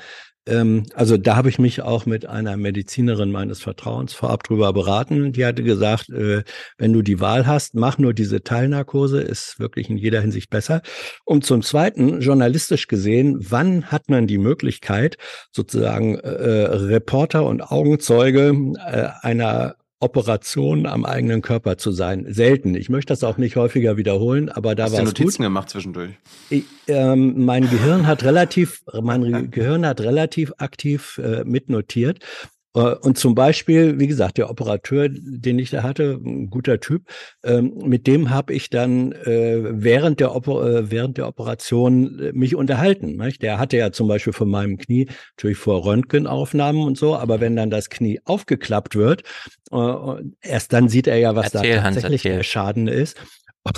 also 0.93 1.17
da 1.17 1.35
habe 1.35 1.49
ich 1.49 1.57
mich 1.57 1.81
auch 1.81 2.05
mit 2.05 2.27
einer 2.27 2.55
Medizinerin 2.55 3.31
meines 3.31 3.61
Vertrauens 3.61 4.13
vorab 4.13 4.43
drüber 4.43 4.73
beraten. 4.73 5.31
Die 5.33 5.45
hatte 5.45 5.63
gesagt, 5.63 6.09
äh, 6.09 6.43
wenn 6.77 6.93
du 6.93 7.01
die 7.01 7.19
Wahl 7.19 7.47
hast, 7.47 7.73
mach 7.73 7.97
nur 7.97 8.13
diese 8.13 8.43
Teilnarkose, 8.43 9.21
ist 9.21 9.59
wirklich 9.59 9.89
in 9.89 9.97
jeder 9.97 10.21
Hinsicht 10.21 10.51
besser. 10.51 10.81
Und 11.23 11.45
zum 11.45 11.63
Zweiten, 11.63 12.21
journalistisch 12.21 12.87
gesehen, 12.87 13.37
wann 13.39 13.85
hat 13.85 14.09
man 14.09 14.27
die 14.27 14.37
Möglichkeit, 14.37 15.17
sozusagen 15.51 16.15
äh, 16.19 16.29
Reporter 16.29 17.45
und 17.45 17.61
Augenzeuge 17.61 18.55
äh, 18.85 19.07
einer 19.21 19.75
Operation 19.99 20.85
am 20.85 21.05
eigenen 21.05 21.41
Körper 21.41 21.77
zu 21.77 21.91
sein. 21.91 22.25
Selten. 22.29 22.75
Ich 22.75 22.89
möchte 22.89 23.13
das 23.13 23.23
auch 23.23 23.37
nicht 23.37 23.55
häufiger 23.55 23.97
wiederholen, 23.97 24.49
aber 24.49 24.75
da 24.75 24.91
war 24.91 24.99
es 24.99 25.09
gut. 25.09 25.19
Notizen 25.19 25.43
gemacht 25.43 25.69
zwischendurch? 25.69 26.11
Ich, 26.49 26.65
ähm, 26.87 27.45
mein 27.45 27.69
Gehirn 27.69 28.05
hat 28.05 28.23
relativ, 28.23 28.83
mein 29.01 29.51
Gehirn 29.51 29.85
hat 29.85 30.01
relativ 30.01 30.51
aktiv 30.57 31.19
äh, 31.23 31.43
mitnotiert. 31.45 32.19
Äh, 32.75 32.95
Und 33.01 33.17
zum 33.17 33.33
Beispiel, 33.35 33.99
wie 33.99 34.07
gesagt, 34.07 34.37
der 34.37 34.49
Operateur, 34.49 35.07
den 35.09 35.57
ich 35.59 35.69
da 35.71 35.81
hatte, 35.83 36.19
ein 36.23 36.49
guter 36.49 36.79
Typ, 36.79 37.03
ähm, 37.43 37.73
mit 37.83 38.05
dem 38.07 38.29
habe 38.29 38.53
ich 38.53 38.69
dann 38.69 39.11
äh, 39.13 39.59
während, 39.81 40.19
der 40.19 40.35
Oper 40.35 40.65
äh, 40.67 40.91
während 40.91 41.17
der 41.17 41.27
Operation 41.27 42.31
mich 42.33 42.55
unterhalten. 42.55 43.17
Der 43.41 43.57
hatte 43.59 43.77
ja 43.77 43.91
zum 43.91 44.07
Beispiel 44.07 44.33
von 44.33 44.49
meinem 44.49 44.77
Knie 44.77 45.07
natürlich 45.37 45.57
vor 45.57 45.85
Röntgenaufnahmen 45.85 46.83
und 46.83 46.97
so, 46.97 47.15
aber 47.15 47.39
wenn 47.39 47.55
dann 47.55 47.69
das 47.69 47.89
Knie 47.89 48.19
aufgeklappt 48.25 48.95
wird, 48.95 49.23
erst 50.41 50.73
dann 50.73 50.89
sieht 50.89 51.07
er 51.07 51.17
ja, 51.17 51.35
was 51.35 51.53
Erzähl, 51.53 51.75
da 51.77 51.83
Hans, 51.83 51.95
tatsächlich 51.95 52.25
erzähl. 52.25 52.37
der 52.37 52.43
Schaden 52.43 52.87
ist. 52.87 53.17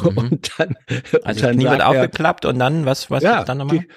Mhm. 0.03 0.17
Und 0.17 0.51
dann, 0.57 0.75
Also 1.23 1.39
und 1.39 1.43
dann 1.43 1.55
Knie 1.55 1.63
wird 1.63 1.79
er- 1.79 1.87
aufgeklappt 1.87 2.43
und 2.43 2.59
dann, 2.59 2.85
was, 2.85 3.09
was 3.09 3.23
ja, 3.23 3.45
dann 3.45 3.59
nochmal? 3.59 3.79
die, 3.79 3.87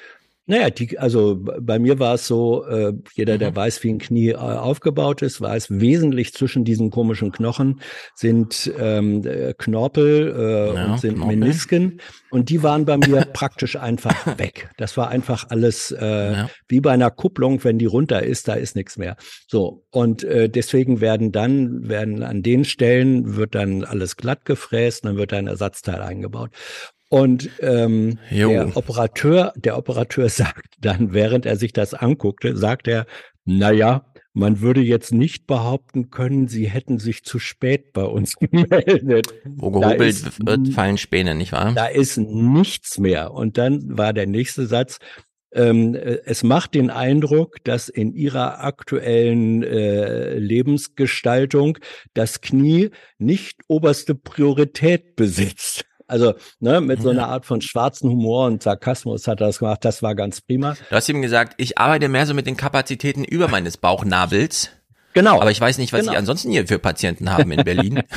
naja, 0.50 0.69
die, 0.71 0.99
also 0.99 1.38
bei 1.40 1.78
mir 1.78 2.00
war 2.00 2.14
es 2.14 2.26
so, 2.26 2.66
äh, 2.66 2.92
jeder, 3.14 3.35
Mhm. 3.35 3.38
der 3.38 3.57
weiß, 3.57 3.83
wie 3.85 3.90
ein 3.92 3.99
Knie 3.99 4.30
äh, 4.30 4.35
aufgebaut 4.35 5.23
ist, 5.23 5.40
weiß, 5.40 5.69
wesentlich 5.80 6.35
zwischen 6.35 6.64
diesen 6.64 6.90
komischen 6.90 7.30
Knochen 7.30 7.80
sind 8.16 8.71
ähm, 8.78 9.25
äh, 9.25 9.54
Knorpel 9.57 10.35
äh, 10.37 10.75
Ja, 10.75 10.87
und 10.92 11.00
sind 11.00 11.14
Knorpel. 11.14 11.37
Menisken. 11.37 12.00
Und 12.30 12.49
die 12.50 12.62
waren 12.64 12.85
bei 12.85 12.97
mir 12.97 13.21
praktisch 13.33 13.76
einfach 13.76 14.38
weg. 14.38 14.71
Das 14.76 14.97
war 14.97 15.09
einfach 15.09 15.47
alles 15.50 15.92
äh, 15.92 16.33
Ja. 16.33 16.50
wie 16.69 16.80
bei 16.80 16.90
einer 16.90 17.11
Kupplung, 17.12 17.62
wenn 17.62 17.78
die 17.78 17.87
runter 17.87 18.23
ist, 18.25 18.49
da 18.49 18.54
ist 18.54 18.75
nichts 18.75 18.99
mehr. 18.99 19.16
So, 19.47 19.85
und 19.90 20.25
äh, 20.25 20.49
deswegen 20.49 21.00
werden 21.00 21.30
dann, 21.30 21.88
werden 21.88 22.25
an 22.25 22.42
den 22.42 22.64
Stellen, 22.64 23.37
wird 23.37 23.54
dann 23.54 23.85
alles 23.85 24.16
glatt 24.16 24.45
gefräst 24.45 25.04
dann 25.04 25.16
wird 25.16 25.30
da 25.30 25.37
ein 25.37 25.47
Ersatzteil 25.47 26.02
eingebaut. 26.02 26.50
Und 27.12 27.50
ähm, 27.61 28.19
Jo. 28.31 28.49
der 28.50 28.76
Operateur, 28.76 29.52
der 29.57 29.76
Operateur 29.76 30.29
sagt 30.31 30.76
dann, 30.81 31.12
während 31.12 31.45
er 31.45 31.57
sich 31.57 31.73
das 31.73 31.93
anguckte, 31.93 32.57
sagt 32.57 32.88
er, 32.88 33.05
na 33.45 33.73
ja, 33.73 34.07
man 34.33 34.61
würde 34.61 34.81
jetzt 34.81 35.12
nicht 35.12 35.49
behaupten 35.49 36.11
können, 36.11 36.47
sie 36.47 36.69
hätten 36.71 37.00
sich 37.00 37.25
zu 37.25 37.40
spät 37.40 37.93
bei 37.93 38.05
uns 38.05 38.37
gemeldet. 38.40 39.35
Wo 39.45 39.71
Da 39.81 39.88
gehobelt 39.88 40.09
ist- 40.11 40.47
wird, 40.47 40.69
fallen 40.69 40.99
Späne, 40.99 41.35
nicht 41.35 41.50
wahr? 41.50 41.73
Da 41.75 41.87
ist 41.87 42.17
nichts 42.17 42.99
mehr. 42.99 43.33
Und 43.33 43.59
dann 43.59 43.99
war 43.99 44.12
der 44.12 44.29
nächste 44.29 44.67
Satz, 44.67 44.99
ähm, 45.52 45.97
äh, 45.97 46.19
es 46.26 46.45
macht 46.45 46.75
den 46.75 46.90
Eindruck, 46.90 47.57
dass 47.64 47.88
in 47.88 48.12
ihrer 48.14 48.62
aktuellen 48.62 49.64
äh, 49.64 50.38
Lebensgestaltung 50.38 51.79
das 52.14 52.40
Knie 52.40 52.90
nicht 53.19 53.59
oberste 53.67 54.14
Priorität 54.14 55.17
besitzt. 55.17 55.85
Also 56.11 56.35
ne, 56.59 56.81
mit 56.81 57.00
so 57.00 57.11
einer 57.11 57.29
Art 57.29 57.47
von 57.47 57.61
schwarzen 57.61 58.11
Humor 58.11 58.47
und 58.47 58.62
Sarkasmus 58.62 59.29
hat 59.29 59.40
er 59.40 59.47
das 59.47 59.59
gemacht. 59.61 59.85
Das 59.85 60.02
war 60.02 60.14
ganz 60.14 60.40
prima. 60.40 60.76
Du 60.88 60.97
hast 60.97 61.09
ihm 61.09 61.23
gesagt, 61.23 61.55
ich 61.57 61.79
arbeite 61.79 62.09
mehr 62.09 62.26
so 62.26 62.35
mit 62.35 62.47
den 62.47 62.57
Kapazitäten 62.57 63.25
über 63.25 63.49
meines 63.49 63.76
Bauchnabels. 63.76 64.71
Genau. 65.12 65.40
Aber 65.40 65.50
ich 65.50 65.61
weiß 65.61 65.79
nicht, 65.79 65.93
was 65.93 66.00
Genau. 66.00 66.12
Sie 66.12 66.17
ansonsten 66.19 66.50
hier 66.50 66.67
für 66.67 66.79
Patienten 66.79 67.31
haben 67.33 67.50
in 67.52 67.64
Berlin. 67.64 68.02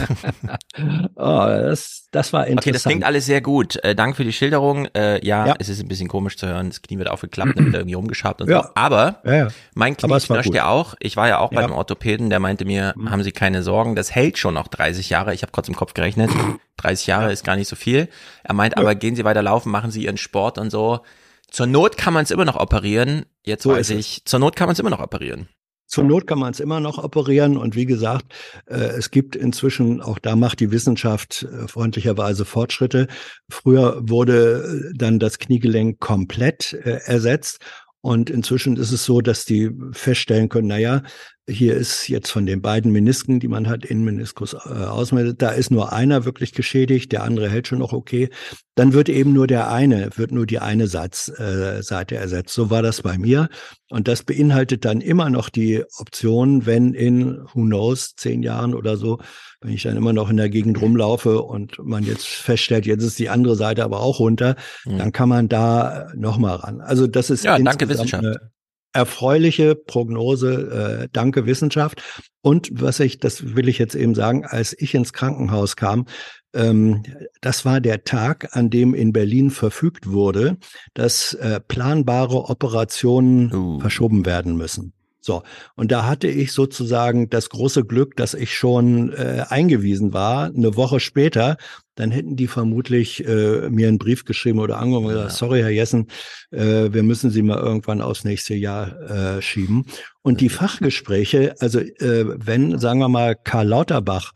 Oh, 1.15 1.45
das, 1.45 2.07
das 2.11 2.33
war 2.33 2.47
interessant. 2.47 2.59
Okay, 2.59 2.71
das 2.71 2.83
klingt 2.83 3.03
alles 3.05 3.25
sehr 3.25 3.41
gut. 3.41 3.77
Äh, 3.83 3.95
Dank 3.95 4.15
für 4.17 4.23
die 4.23 4.33
Schilderung. 4.33 4.87
Äh, 4.95 5.25
ja, 5.25 5.45
Ja. 5.47 5.55
es 5.59 5.69
ist 5.69 5.79
ein 5.81 5.87
bisschen 5.87 6.07
komisch 6.07 6.35
zu 6.37 6.47
hören. 6.47 6.69
Das 6.69 6.81
Knie 6.81 6.97
wird 6.97 7.09
aufgeklappt, 7.09 7.57
dann 7.57 7.65
wird 7.67 7.75
irgendwie 7.75 7.93
rumgeschabt 7.93 8.41
und 8.41 8.47
so. 8.47 8.53
Ja. 8.53 8.71
Aber 8.75 9.21
Ja, 9.23 9.33
ja. 9.35 9.47
mein 9.75 9.95
Knie 9.95 10.05
Aber 10.09 10.17
es 10.17 10.29
war 10.29 10.37
knirscht 10.37 10.47
gut. 10.47 10.55
ja 10.55 10.67
auch. 10.67 10.95
Ich 10.99 11.15
war 11.15 11.27
ja 11.27 11.39
auch 11.39 11.51
bei 11.51 11.61
Ja. 11.61 11.67
Mhm. 11.67 11.71
dem 11.71 11.77
Orthopäden, 11.77 12.29
der 12.29 12.39
meinte 12.39 12.65
mir, 12.65 12.93
haben 13.07 13.23
Sie 13.23 13.31
keine 13.31 13.63
Sorgen, 13.63 13.95
das 13.95 14.11
hält 14.13 14.37
schon 14.37 14.55
noch 14.55 14.67
30 14.67 15.09
Jahre. 15.09 15.33
Ich 15.33 15.43
habe 15.43 15.51
kurz 15.51 15.67
im 15.67 15.75
Kopf 15.75 15.93
gerechnet. 15.93 16.29
30 16.77 17.07
Jahre 17.07 17.31
ist 17.31 17.43
gar 17.45 17.55
nicht 17.55 17.67
so 17.69 17.75
viel. 17.75 18.09
Er 18.43 18.53
meint, 18.53 18.77
aber 18.77 18.95
gehen 18.95 19.15
Sie 19.15 19.23
weiter 19.23 19.43
laufen, 19.43 19.71
machen 19.71 19.91
Sie 19.91 20.03
Ihren 20.03 20.17
Sport 20.17 20.57
und 20.57 20.69
so. 20.71 21.01
Zur 21.49 21.67
Not 21.67 21.97
kann 21.97 22.13
man 22.13 22.23
es 22.23 22.31
immer 22.31 22.45
noch 22.45 22.55
operieren. 22.59 23.25
Jetzt 23.43 23.63
So 23.63 23.71
weiß 23.71 23.81
ist 23.81 23.89
es. 23.91 23.99
ich, 23.99 24.25
zur 24.25 24.39
Not 24.39 24.55
kann 24.55 24.65
man 24.67 24.73
es 24.73 24.79
immer 24.79 24.89
noch 24.89 24.99
operieren. 25.01 25.47
Zur 25.93 26.05
Not 26.05 26.25
kann 26.25 26.39
man 26.39 26.51
es 26.51 26.59
immer 26.59 26.79
noch 26.79 26.97
operieren 26.97 27.55
und 27.55 27.75
wie 27.75 27.85
gesagt, 27.85 28.33
äh, 28.65 28.77
es 28.77 29.11
gibt 29.11 29.35
inzwischen, 29.35 30.01
auch 30.01 30.17
da 30.17 30.35
macht 30.35 30.59
die 30.59 30.71
Wissenschaft 30.71 31.43
äh, 31.43 31.67
freundlicherweise 31.67 32.45
Fortschritte. 32.45 33.05
Früher 33.47 33.99
wurde 34.01 34.89
äh, 34.91 34.97
dann 34.97 35.19
das 35.19 35.37
Kniegelenk 35.37 35.99
komplett 35.99 36.73
äh, 36.73 36.99
ersetzt 37.05 37.59
und 38.05 38.29
inzwischen 38.29 38.75
ist 38.75 38.91
es 38.91 39.05
so, 39.05 39.21
dass 39.21 39.45
die 39.45 39.71
feststellen 39.93 40.49
können, 40.49 40.67
na 40.67 40.77
ja, 40.77 41.03
hier 41.47 41.73
ist 41.73 42.09
jetzt 42.09 42.31
von 42.31 42.45
den 42.45 42.61
beiden 42.61 42.91
Menisken, 42.91 43.39
die 43.39 43.47
man 43.47 43.69
hat, 43.69 43.85
Innenmeniskus, 43.85 44.53
äh, 44.53 44.57
Außenmeniskus, 44.57 45.37
da 45.37 45.51
ist 45.51 45.71
nur 45.71 45.93
einer 45.93 46.25
wirklich 46.25 46.51
geschädigt, 46.51 47.13
der 47.13 47.23
andere 47.23 47.49
hält 47.49 47.69
schon 47.69 47.79
noch 47.79 47.93
okay. 47.93 48.29
Dann 48.75 48.91
wird 48.91 49.07
eben 49.07 49.31
nur 49.31 49.47
der 49.47 49.71
eine, 49.71 50.09
wird 50.17 50.33
nur 50.33 50.45
die 50.45 50.59
eine 50.59 50.87
Satz, 50.87 51.29
äh, 51.39 51.81
Seite 51.81 52.15
ersetzt. 52.15 52.53
So 52.53 52.69
war 52.69 52.81
das 52.81 53.01
bei 53.03 53.17
mir. 53.17 53.47
Und 53.89 54.09
das 54.09 54.23
beinhaltet 54.23 54.83
dann 54.83 54.99
immer 54.99 55.29
noch 55.29 55.47
die 55.47 55.85
Option, 55.97 56.65
wenn 56.65 56.93
in, 56.93 57.37
who 57.53 57.61
knows, 57.61 58.15
zehn 58.17 58.43
Jahren 58.43 58.75
oder 58.75 58.97
so, 58.97 59.19
wenn 59.63 59.73
ich 59.73 59.83
dann 59.83 59.97
immer 59.97 60.13
noch 60.13 60.29
in 60.29 60.37
der 60.37 60.49
Gegend 60.49 60.81
rumlaufe 60.81 61.41
und 61.41 61.77
man 61.83 62.03
jetzt 62.03 62.27
feststellt, 62.27 62.85
jetzt 62.85 63.03
ist 63.03 63.19
die 63.19 63.29
andere 63.29 63.55
Seite 63.55 63.83
aber 63.83 64.01
auch 64.01 64.19
runter, 64.19 64.55
dann 64.85 65.11
kann 65.11 65.29
man 65.29 65.49
da 65.49 66.07
nochmal 66.15 66.57
ran. 66.57 66.81
Also 66.81 67.07
das 67.07 67.29
ist 67.29 67.43
Ja, 67.43 67.57
danke 67.57 67.87
Wissenschaft. 67.89 68.23
eine 68.23 68.51
erfreuliche 68.93 69.75
Prognose, 69.75 71.03
äh, 71.03 71.07
danke 71.11 71.45
Wissenschaft. 71.45 72.01
Und 72.41 72.69
was 72.71 72.99
ich, 72.99 73.19
das 73.19 73.55
will 73.55 73.67
ich 73.67 73.79
jetzt 73.79 73.95
eben 73.95 74.13
sagen, 74.13 74.45
als 74.45 74.75
ich 74.77 74.93
ins 74.93 75.13
Krankenhaus 75.13 75.75
kam, 75.75 76.05
ähm, 76.53 77.03
das 77.41 77.65
war 77.65 77.81
der 77.81 78.03
Tag, 78.03 78.55
an 78.55 78.69
dem 78.69 78.93
in 78.93 79.11
Berlin 79.11 79.49
verfügt 79.49 80.11
wurde, 80.11 80.57
dass 80.93 81.33
äh, 81.33 81.59
planbare 81.59 82.49
Operationen 82.49 83.79
verschoben 83.79 84.25
werden 84.25 84.55
müssen. 84.55 84.93
So, 85.25 85.43
und 85.75 85.93
da 85.93 86.05
hatte 86.05 86.27
ich 86.27 86.51
sozusagen 86.51 87.29
das 87.29 87.49
große 87.49 87.85
Glück, 87.85 88.17
dass 88.17 88.33
ich 88.33 88.53
schon 88.53 89.13
äh, 89.13 89.45
eingewiesen 89.47 90.11
war, 90.11 90.47
eine 90.47 90.75
Woche 90.75 90.99
später, 90.99 91.55
dann 91.95 92.11
hätten 92.11 92.35
die 92.35 92.47
vermutlich 92.47 93.25
äh, 93.25 93.69
mir 93.69 93.87
einen 93.87 93.99
Brief 93.99 94.25
geschrieben 94.25 94.59
oder 94.59 94.79
angerufen 94.79 95.05
und 95.07 95.13
gesagt, 95.13 95.31
sorry, 95.31 95.61
Herr 95.61 95.69
Jessen, 95.69 96.07
äh, 96.51 96.91
wir 96.91 97.03
müssen 97.03 97.29
Sie 97.29 97.41
mal 97.41 97.57
irgendwann 97.57 98.01
aufs 98.01 98.25
nächste 98.25 98.53
Jahr 98.53 99.37
äh, 99.37 99.41
schieben. 99.41 99.85
Und 100.23 100.41
die 100.41 100.49
Fachgespräche, 100.49 101.55
also 101.59 101.79
äh, 101.79 102.25
wenn, 102.45 102.77
sagen 102.79 102.99
wir 102.99 103.07
mal, 103.09 103.35
Karl 103.41 103.67
Lauterbach 103.67 104.33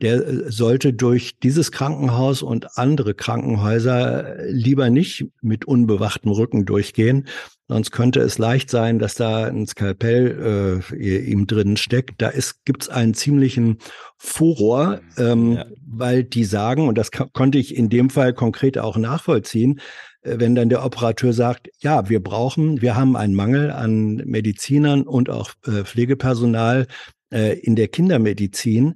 der 0.00 0.26
äh, 0.26 0.50
sollte 0.50 0.92
durch 0.92 1.38
dieses 1.38 1.72
Krankenhaus 1.72 2.42
und 2.42 2.76
andere 2.76 3.14
Krankenhäuser 3.14 4.38
äh, 4.38 4.50
lieber 4.50 4.90
nicht 4.90 5.26
mit 5.40 5.64
unbewachtem 5.64 6.30
Rücken 6.30 6.64
durchgehen. 6.64 7.26
Sonst 7.68 7.90
könnte 7.90 8.20
es 8.20 8.38
leicht 8.38 8.70
sein, 8.70 9.00
dass 9.00 9.14
da 9.14 9.46
ein 9.46 9.66
Skalpell 9.66 10.82
äh, 10.92 11.18
ihm 11.18 11.48
drin 11.48 11.76
steckt. 11.76 12.22
Da 12.22 12.28
ist, 12.28 12.64
gibt's 12.64 12.88
einen 12.88 13.14
ziemlichen 13.14 13.78
Furor, 14.18 15.00
ähm, 15.18 15.62
weil 15.84 16.22
die 16.22 16.44
sagen, 16.44 16.86
und 16.86 16.96
das 16.96 17.10
konnte 17.10 17.58
ich 17.58 17.76
in 17.76 17.88
dem 17.88 18.08
Fall 18.08 18.34
konkret 18.34 18.78
auch 18.78 18.96
nachvollziehen, 18.96 19.80
äh, 20.22 20.36
wenn 20.38 20.54
dann 20.54 20.68
der 20.68 20.84
Operateur 20.84 21.32
sagt, 21.32 21.68
ja, 21.80 22.08
wir 22.08 22.22
brauchen, 22.22 22.82
wir 22.82 22.94
haben 22.94 23.16
einen 23.16 23.34
Mangel 23.34 23.72
an 23.72 24.16
Medizinern 24.24 25.02
und 25.02 25.28
auch 25.28 25.50
äh, 25.66 25.82
Pflegepersonal 25.82 26.86
äh, 27.32 27.58
in 27.58 27.74
der 27.74 27.88
Kindermedizin. 27.88 28.94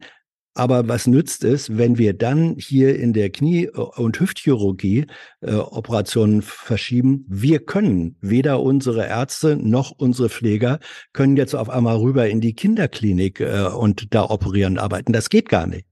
Aber 0.55 0.89
was 0.89 1.07
nützt 1.07 1.45
es, 1.45 1.79
wenn 1.79 1.97
wir 1.97 2.13
dann 2.13 2.57
hier 2.59 2.99
in 2.99 3.13
der 3.13 3.31
Knie- 3.31 3.69
und 3.71 4.19
Hüftchirurgie 4.19 5.07
äh, 5.43 5.55
Operationen 5.55 6.43
verschieben? 6.43 7.25
Wir 7.29 7.61
können 7.61 8.17
weder 8.21 8.61
unsere 8.61 9.07
Ärzte 9.07 9.57
noch 9.57 9.93
unsere 9.97 10.29
Pfleger 10.29 10.81
können 11.13 11.37
jetzt 11.37 11.55
auf 11.55 11.71
einmal 11.71 11.97
rüber 11.99 12.29
in 12.29 12.41
die 12.41 12.55
Kinderklinik 12.55 13.41
äh, 13.41 13.69
und 13.69 14.13
da 14.13 14.25
operieren 14.29 14.79
arbeiten. 14.79 15.13
Das 15.13 15.31
geht 15.31 15.49
gar 15.49 15.67
nicht. 15.67 15.87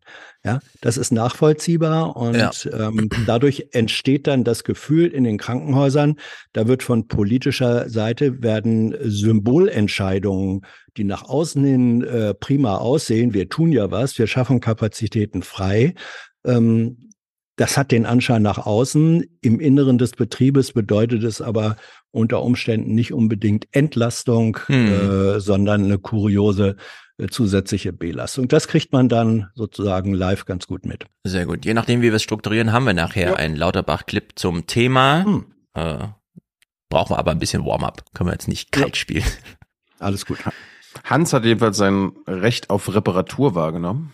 Ja, 0.44 0.60
das 0.80 0.96
ist 0.96 1.10
nachvollziehbar 1.12 2.16
und 2.16 2.36
Ja. 2.36 2.50
ähm, 2.88 3.08
dadurch 3.26 3.68
entsteht 3.72 4.26
dann 4.26 4.44
das 4.44 4.62
Gefühl 4.64 5.08
in 5.08 5.24
den 5.24 5.36
Krankenhäusern, 5.36 6.14
da 6.52 6.68
wird 6.68 6.82
von 6.84 7.08
politischer 7.08 7.88
Seite 7.88 8.40
werden 8.42 8.96
Symbolentscheidungen, 9.02 10.62
die 10.98 11.04
nach 11.04 11.28
außen 11.28 11.64
hin 11.64 12.02
äh, 12.02 12.34
prima 12.34 12.76
aussehen. 12.76 13.32
Wir 13.32 13.48
tun 13.48 13.72
ja 13.72 13.90
was, 13.90 14.18
wir 14.18 14.26
schaffen 14.26 14.60
Kapazitäten 14.60 15.42
frei. 15.42 15.94
Ähm, 16.44 17.08
das 17.56 17.76
hat 17.76 17.90
den 17.90 18.06
Anschein 18.06 18.42
nach 18.42 18.58
außen. 18.58 19.24
Im 19.40 19.58
Inneren 19.58 19.98
des 19.98 20.12
Betriebes 20.12 20.72
bedeutet 20.72 21.24
es 21.24 21.40
aber 21.40 21.76
unter 22.12 22.42
Umständen 22.42 22.94
nicht 22.94 23.12
unbedingt 23.12 23.66
Entlastung, 23.72 24.58
Hm. 24.66 24.92
äh, 24.92 25.40
sondern 25.40 25.84
eine 25.84 25.98
kuriose 25.98 26.76
äh, 27.18 27.26
zusätzliche 27.26 27.92
Belastung. 27.92 28.46
Das 28.46 28.68
kriegt 28.68 28.92
man 28.92 29.08
dann 29.08 29.48
sozusagen 29.54 30.14
live 30.14 30.44
ganz 30.44 30.68
gut 30.68 30.86
mit. 30.86 31.06
Sehr 31.24 31.46
gut. 31.46 31.64
Je 31.64 31.74
nachdem, 31.74 32.00
wie 32.00 32.06
wir 32.06 32.14
es 32.14 32.22
strukturieren, 32.22 32.72
haben 32.72 32.84
wir 32.84 32.94
nachher 32.94 33.36
einen 33.36 33.56
Lauterbach-Clip 33.56 34.32
zum 34.36 34.66
Thema. 34.66 35.24
Hm. 35.24 35.46
Äh, 35.74 36.06
brauchen 36.88 37.14
wir 37.14 37.18
aber 37.18 37.32
ein 37.32 37.40
bisschen 37.40 37.64
Warm-up. 37.64 38.04
Können 38.14 38.28
wir 38.28 38.34
jetzt 38.34 38.48
nicht 38.48 38.70
kalt 38.70 38.96
spielen. 38.96 39.24
Alles 39.98 40.24
gut. 40.26 40.38
Hans 41.04 41.32
hat 41.32 41.44
jedenfalls 41.44 41.76
sein 41.76 42.12
Recht 42.26 42.70
auf 42.70 42.94
Reparatur 42.94 43.54
wahrgenommen. 43.54 44.12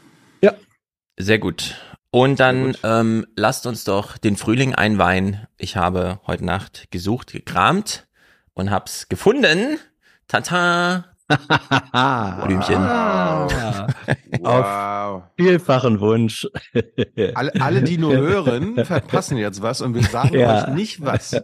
Sehr 1.16 1.38
gut. 1.38 1.76
Und 2.10 2.40
dann 2.40 2.76
ähm, 2.82 3.26
lasst 3.36 3.66
uns 3.66 3.84
doch 3.84 4.18
den 4.18 4.36
Frühling 4.36 4.74
einweihen. 4.74 5.46
Ich 5.56 5.76
habe 5.76 6.20
heute 6.26 6.44
Nacht 6.44 6.90
gesucht, 6.90 7.32
gekramt 7.32 8.06
und 8.52 8.70
hab's 8.70 9.08
gefunden. 9.08 9.78
Tata, 10.28 11.13
Blümchen. 11.28 12.76
Ah, 12.76 13.46
Wow. 14.40 14.46
Auf 14.46 15.22
vielfachen 15.38 16.00
Wunsch. 16.00 16.46
Alle, 17.34 17.52
alle, 17.60 17.82
die 17.82 17.96
nur 17.96 18.14
hören, 18.16 18.74
verpassen 18.84 19.38
jetzt 19.38 19.62
was 19.62 19.80
und 19.80 19.94
wir 19.94 20.02
sagen 20.02 20.38
Ja. 20.38 20.64
euch 20.68 20.74
nicht 20.74 21.02
was. 21.04 21.40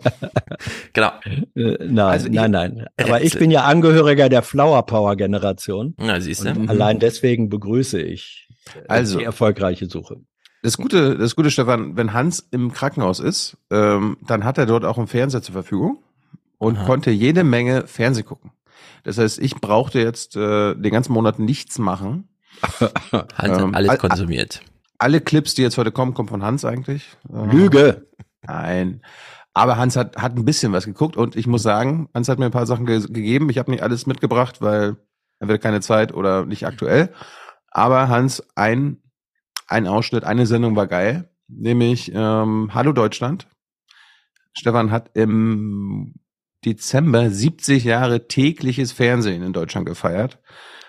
Genau. 0.92 1.10
Äh, 1.54 1.78
Nein, 1.86 1.98
Also 1.98 2.28
nein, 2.30 2.50
nein. 2.50 2.86
Aber 2.98 3.14
Rätsel. 3.14 3.26
ich 3.26 3.38
bin 3.38 3.50
ja 3.50 3.64
Angehöriger 3.64 4.28
der 4.28 4.42
Flower 4.42 4.84
Power 4.84 5.16
Generation. 5.16 5.94
Na, 5.98 6.20
siehst 6.20 6.44
du. 6.44 6.50
Und 6.50 6.68
allein 6.68 6.98
deswegen 6.98 7.48
begrüße 7.48 8.00
ich 8.02 8.48
äh, 8.74 8.88
Also. 8.88 9.18
die 9.18 9.24
erfolgreiche 9.24 9.86
Suche. 9.86 10.16
Das 10.62 10.76
Gute, 10.76 11.16
das 11.16 11.36
Gute, 11.36 11.50
Stefan, 11.50 11.96
wenn 11.96 12.12
Hans 12.12 12.46
im 12.50 12.72
Krankenhaus 12.72 13.18
ist, 13.18 13.56
ähm, 13.70 14.18
dann 14.26 14.44
hat 14.44 14.58
er 14.58 14.66
dort 14.66 14.84
auch 14.84 14.98
einen 14.98 15.06
Fernseher 15.06 15.40
zur 15.40 15.54
Verfügung 15.54 16.02
und 16.58 16.76
Aha. 16.76 16.84
konnte 16.84 17.10
jede 17.10 17.44
Menge 17.44 17.86
Fernseh 17.86 18.22
gucken. 18.24 18.50
Das 19.04 19.18
heißt, 19.18 19.38
ich 19.38 19.54
brauchte 19.56 20.00
jetzt 20.00 20.36
äh, 20.36 20.74
den 20.74 20.92
ganzen 20.92 21.12
Monat 21.12 21.38
nichts 21.38 21.78
machen. 21.78 22.28
Hans 23.12 23.32
hat 23.34 23.60
Ähm, 23.60 23.74
alles 23.74 23.90
all- 23.90 23.98
konsumiert. 23.98 24.60
Alle 24.98 25.20
Clips, 25.22 25.54
die 25.54 25.62
jetzt 25.62 25.78
heute 25.78 25.92
kommen, 25.92 26.12
kommen 26.12 26.28
von 26.28 26.42
Hans 26.42 26.64
eigentlich. 26.64 27.16
Äh, 27.32 27.46
Lüge. 27.46 28.06
Nein. 28.42 29.02
Aber 29.54 29.76
Hans 29.78 29.96
hat, 29.96 30.16
hat 30.18 30.36
ein 30.36 30.44
bisschen 30.44 30.72
was 30.72 30.84
geguckt 30.84 31.16
und 31.16 31.36
ich 31.36 31.46
muss 31.46 31.62
sagen, 31.62 32.08
Hans 32.14 32.28
hat 32.28 32.38
mir 32.38 32.44
ein 32.46 32.50
paar 32.52 32.66
Sachen 32.66 32.86
ge 32.86 33.00
gegeben. 33.00 33.48
Ich 33.50 33.58
habe 33.58 33.70
nicht 33.70 33.82
alles 33.82 34.06
mitgebracht, 34.06 34.60
weil 34.60 34.96
entweder 35.40 35.58
keine 35.58 35.80
Zeit 35.80 36.12
oder 36.14 36.44
nicht 36.44 36.66
aktuell. 36.66 37.12
Aber 37.70 38.08
Hans, 38.08 38.42
ein, 38.56 38.98
ein 39.66 39.86
Ausschnitt, 39.88 40.24
eine 40.24 40.46
Sendung 40.46 40.76
war 40.76 40.86
geil, 40.86 41.30
nämlich 41.48 42.12
ähm, 42.14 42.70
Hallo 42.74 42.92
Deutschland. 42.92 43.46
Stefan 44.52 44.90
hat 44.90 45.10
im 45.14 46.14
Dezember 46.64 47.30
70 47.30 47.84
Jahre 47.84 48.28
tägliches 48.28 48.92
Fernsehen 48.92 49.42
in 49.42 49.52
Deutschland 49.52 49.86
gefeiert. 49.86 50.38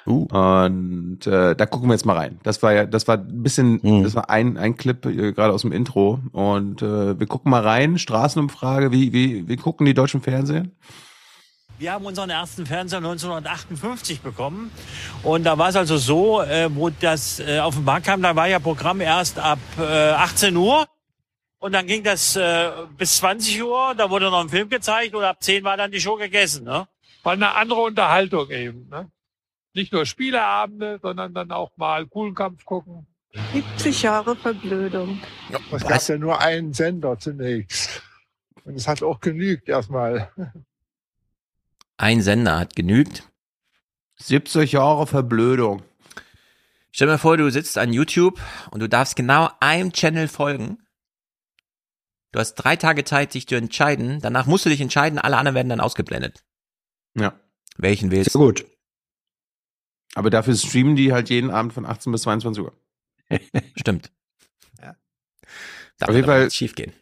Uh. 0.08 0.25
Und 0.32 1.28
äh, 1.28 1.56
da 1.56 1.66
gucken 1.68 1.90
wir 1.90 1.94
jetzt 1.94 2.06
mal 2.06 2.18
rein. 2.18 2.40
Das 2.44 2.63
war 2.63 2.74
ja, 2.74 2.86
das 2.86 3.08
war 3.08 3.18
ein 3.18 3.44
bisschen, 3.44 3.80
Mhm. 3.84 4.04
das 4.04 4.16
war 4.16 4.30
ein, 4.30 4.58
ein 4.58 4.75
Clip 4.75 5.06
äh, 5.06 5.32
gerade 5.32 5.54
aus 5.54 5.62
dem 5.62 5.72
Intro. 5.72 6.20
Und 6.32 6.82
äh, 6.82 7.20
wir 7.20 7.28
gucken 7.28 7.51
mal 7.51 7.62
rein. 7.62 7.98
Straßenumfrage, 8.00 8.92
wie, 8.92 9.13
wie, 9.13 9.48
wie 9.48 9.58
gucken 9.58 9.86
die 9.86 9.94
deutschen 9.94 10.22
Fernsehen? 10.22 10.75
Wir 11.78 11.94
haben 11.94 12.06
unseren 12.06 12.30
ersten 12.30 12.66
Fernseher 12.66 12.98
1958 13.00 14.22
bekommen. 14.22 14.72
Und 15.24 15.44
da 15.46 15.58
war 15.58 15.70
es 15.70 15.75
also 15.75 15.98
so, 15.98 16.42
äh, 16.42 16.70
wo 16.75 16.90
das 16.90 17.40
äh, 17.40 17.60
auf 17.60 17.75
den 17.75 17.84
Markt 17.86 18.06
kam, 18.06 18.22
da 18.22 18.36
war 18.36 18.48
ja 18.48 18.60
Programm 18.60 19.01
erst 19.01 19.40
ab 19.40 19.60
äh, 19.80 20.12
18 20.12 20.56
Uhr. 20.58 20.86
Und 21.62 21.74
dann 21.74 21.86
ging 21.86 22.03
das 22.03 22.36
äh, 22.36 22.72
bis 22.98 23.18
20 23.18 23.62
Uhr, 23.62 23.94
da 23.96 24.10
wurde 24.10 24.32
noch 24.32 24.41
ein 24.41 24.50
Film 24.50 24.68
gezeigt 24.68 25.13
und 25.13 25.24
ab 25.24 25.44
10 25.44 25.63
war 25.63 25.77
dann 25.77 25.91
die 25.91 26.01
Show 26.01 26.15
gegessen. 26.15 26.63
Ne? 26.63 26.88
War 27.22 27.34
eine 27.34 27.53
andere 27.53 27.82
Unterhaltung 27.82 28.50
eben. 28.50 28.89
Ne? 28.89 29.12
Nicht 29.75 29.94
nur 29.94 30.08
Spieleabende, 30.08 30.98
sondern 31.03 31.36
dann 31.36 31.51
auch 31.51 31.70
mal 31.77 32.08
coolen 32.08 32.34
Kampf 32.34 32.65
gucken. 32.65 33.06
70 33.53 34.01
Jahre 34.01 34.36
Verblödung. 34.36 35.22
Es 35.72 35.86
gab 35.86 36.01
ja 36.08 36.18
nur 36.18 36.41
einen 36.41 36.74
Sender 36.74 37.20
zunächst. 37.20 38.01
Und 38.63 38.74
es 38.74 38.88
hat 38.88 39.03
auch 39.03 39.20
genügt 39.20 39.70
erstmal. 39.70 40.32
Ein 41.98 42.22
Sender 42.22 42.58
hat 42.58 42.75
genügt. 42.75 43.30
70 44.15 44.72
Jahre 44.72 45.06
Verblödung. 45.06 45.84
Stell 46.91 47.08
dir 47.08 47.20
vor, 47.20 47.38
du 47.38 47.51
sitzt 47.51 47.77
an 47.77 47.94
YouTube 47.94 48.41
und 48.72 48.80
du 48.80 48.89
darfst 48.89 49.15
genau 49.15 49.51
einem 49.60 49.94
Channel 49.94 50.27
folgen. 50.27 50.80
Du 52.32 52.40
hast 52.40 52.56
drei 52.56 52.76
Tage 52.76 53.04
Zeit, 53.04 53.34
dich 53.34 53.48
zu 53.48 53.56
entscheiden. 53.56 54.20
Danach 54.22 54.46
musst 54.46 54.66
du 54.66 54.70
dich 54.70 54.82
entscheiden, 54.82 55.20
alle 55.20 55.38
anderen 55.38 55.56
werden 55.56 55.70
dann 55.70 55.82
ausgeblendet. 55.82 56.44
Ja. 57.18 57.34
Welchen 57.78 58.12
willst 58.12 58.32
Sehr 58.32 58.40
gut. 58.42 58.66
Aber 60.16 60.30
dafür 60.30 60.56
streamen 60.56 60.96
die 60.96 61.14
halt 61.14 61.30
jeden 61.30 61.52
Abend 61.52 61.74
von 61.74 61.86
18 61.86 62.12
bis 62.12 62.22
22 62.24 62.64
Uhr. 62.64 62.74
Stimmt. 63.78 64.12
Ja. 64.82 64.96
Darf 65.98 66.10
Auf 66.10 66.16
jeden 66.16 66.28
Fall- 66.28 66.52
schief 66.52 66.76
gehen. 66.76 66.94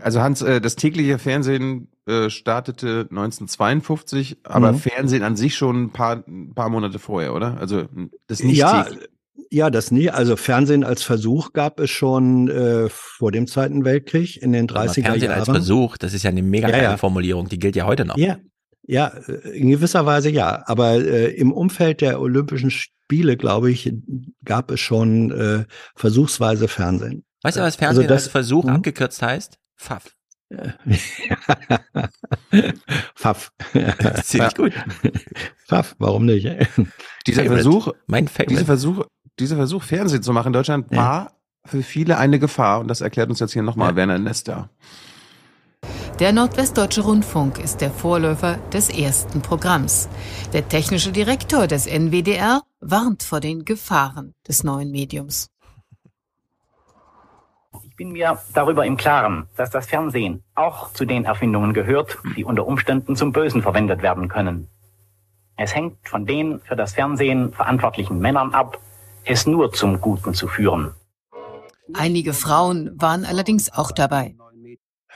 Also 0.00 0.20
Hans, 0.20 0.42
äh, 0.42 0.60
das 0.60 0.76
tägliche 0.76 1.18
Fernsehen 1.18 1.90
äh, 2.06 2.30
startete 2.30 3.08
1952, 3.10 4.38
aber 4.44 4.72
Mhm. 4.72 4.78
Fernsehen 4.78 5.22
an 5.24 5.34
sich 5.36 5.56
schon 5.56 5.84
ein 5.84 5.90
paar, 5.90 6.22
ein 6.28 6.54
paar 6.54 6.68
Monate 6.68 6.98
vorher, 7.00 7.34
oder? 7.34 7.58
Also 7.58 7.88
das 8.28 8.42
nicht 8.44 8.58
ja, 8.58 8.84
täglich. 8.84 9.08
Ja, 9.50 9.70
das 9.70 9.90
nie. 9.90 10.10
Also 10.10 10.36
Fernsehen 10.36 10.84
als 10.84 11.02
Versuch 11.02 11.52
gab 11.52 11.80
es 11.80 11.90
schon 11.90 12.48
äh, 12.48 12.88
vor 12.88 13.32
dem 13.32 13.46
Zweiten 13.46 13.84
Weltkrieg 13.84 14.40
in 14.42 14.52
den 14.52 14.68
Aber 14.70 14.80
30er 14.82 15.02
Fernsehen 15.02 15.22
Jahren. 15.30 15.38
als 15.40 15.48
Versuch, 15.48 15.96
das 15.96 16.14
ist 16.14 16.22
ja 16.22 16.30
eine 16.30 16.42
mega 16.42 16.68
Ja, 16.68 16.72
geile 16.72 16.84
ja. 16.84 16.96
Formulierung, 16.96 17.48
die 17.48 17.58
gilt 17.58 17.76
ja 17.76 17.86
heute 17.86 18.04
noch. 18.04 18.16
Ja, 18.16 18.38
ja, 18.86 19.08
äh, 19.08 19.48
in 19.56 19.70
gewisser 19.70 20.04
Weise 20.06 20.30
ja. 20.30 20.62
Aber 20.66 20.92
äh, 20.94 21.32
im 21.34 21.52
Umfeld 21.52 22.00
der 22.00 22.20
Olympischen 22.20 22.70
Spiele, 22.70 23.36
glaube 23.36 23.70
ich, 23.70 23.92
gab 24.44 24.70
es 24.70 24.80
schon 24.80 25.30
äh, 25.30 25.64
versuchsweise 25.96 26.68
Fernsehen. 26.68 27.24
Weißt 27.42 27.56
du, 27.56 27.60
was 27.60 27.66
Also 27.74 27.78
Fernsehen 27.78 28.08
das- 28.08 28.22
als 28.24 28.32
Versuch 28.32 28.64
Mhm. 28.64 28.70
abgekürzt 28.70 29.20
heißt? 29.22 29.58
Pfaff. 29.76 30.14
Pfaff. 33.14 33.50
Ziemlich 34.24 34.54
gut. 34.54 34.72
Pfaff, 35.66 35.94
warum 35.98 36.26
nicht? 36.26 36.44
Dieser 37.26 37.42
Favorite. 37.44 37.62
Versuch, 37.62 37.92
Mein 38.06 38.28
Favorite. 38.28 38.50
dieser 38.50 38.64
Versuch, 38.66 39.04
dieser 39.38 39.56
Versuch 39.56 39.82
Fernsehen 39.82 40.22
zu 40.22 40.32
machen 40.32 40.48
in 40.48 40.52
Deutschland 40.52 40.86
Ja. 40.90 40.96
war 40.98 41.32
für 41.64 41.82
viele 41.82 42.18
eine 42.18 42.38
Gefahr 42.38 42.80
und 42.80 42.88
das 42.88 43.00
erklärt 43.00 43.30
uns 43.30 43.40
jetzt 43.40 43.52
hier 43.52 43.62
nochmal 43.62 43.90
Ja. 43.90 43.96
Werner 43.96 44.18
Nester. 44.18 44.68
Der 46.18 46.32
Nordwestdeutsche 46.32 47.00
Rundfunk 47.02 47.58
ist 47.58 47.80
der 47.80 47.90
Vorläufer 47.90 48.58
des 48.72 48.90
ersten 48.90 49.40
Programms. 49.42 50.08
Der 50.52 50.68
technische 50.68 51.10
Direktor 51.10 51.66
des 51.66 51.86
NWDR 51.86 52.62
warnt 52.80 53.22
vor 53.22 53.40
den 53.40 53.64
Gefahren 53.64 54.34
des 54.46 54.62
neuen 54.62 54.90
Mediums. 54.90 55.48
Ich 57.84 57.96
bin 57.96 58.12
mir 58.12 58.38
darüber 58.54 58.84
im 58.84 58.96
Klaren, 58.96 59.48
dass 59.56 59.70
das 59.70 59.86
Fernsehen 59.86 60.42
auch 60.54 60.92
zu 60.92 61.04
den 61.04 61.24
Erfindungen 61.24 61.72
gehört, 61.72 62.18
die 62.36 62.44
unter 62.44 62.66
Umständen 62.66 63.16
zum 63.16 63.32
Bösen 63.32 63.62
verwendet 63.62 64.02
werden 64.02 64.28
können. 64.28 64.68
Es 65.56 65.74
hängt 65.74 66.08
von 66.08 66.26
den 66.26 66.60
für 66.60 66.76
das 66.76 66.94
Fernsehen 66.94 67.52
verantwortlichen 67.52 68.18
Männern 68.18 68.54
ab, 68.54 68.78
es 69.24 69.46
nur 69.46 69.72
zum 69.72 70.00
Guten 70.00 70.34
zu 70.34 70.48
führen. 70.48 70.92
Einige 71.94 72.32
Frauen 72.32 72.90
waren 73.00 73.24
allerdings 73.24 73.72
auch 73.72 73.92
dabei. 73.92 74.34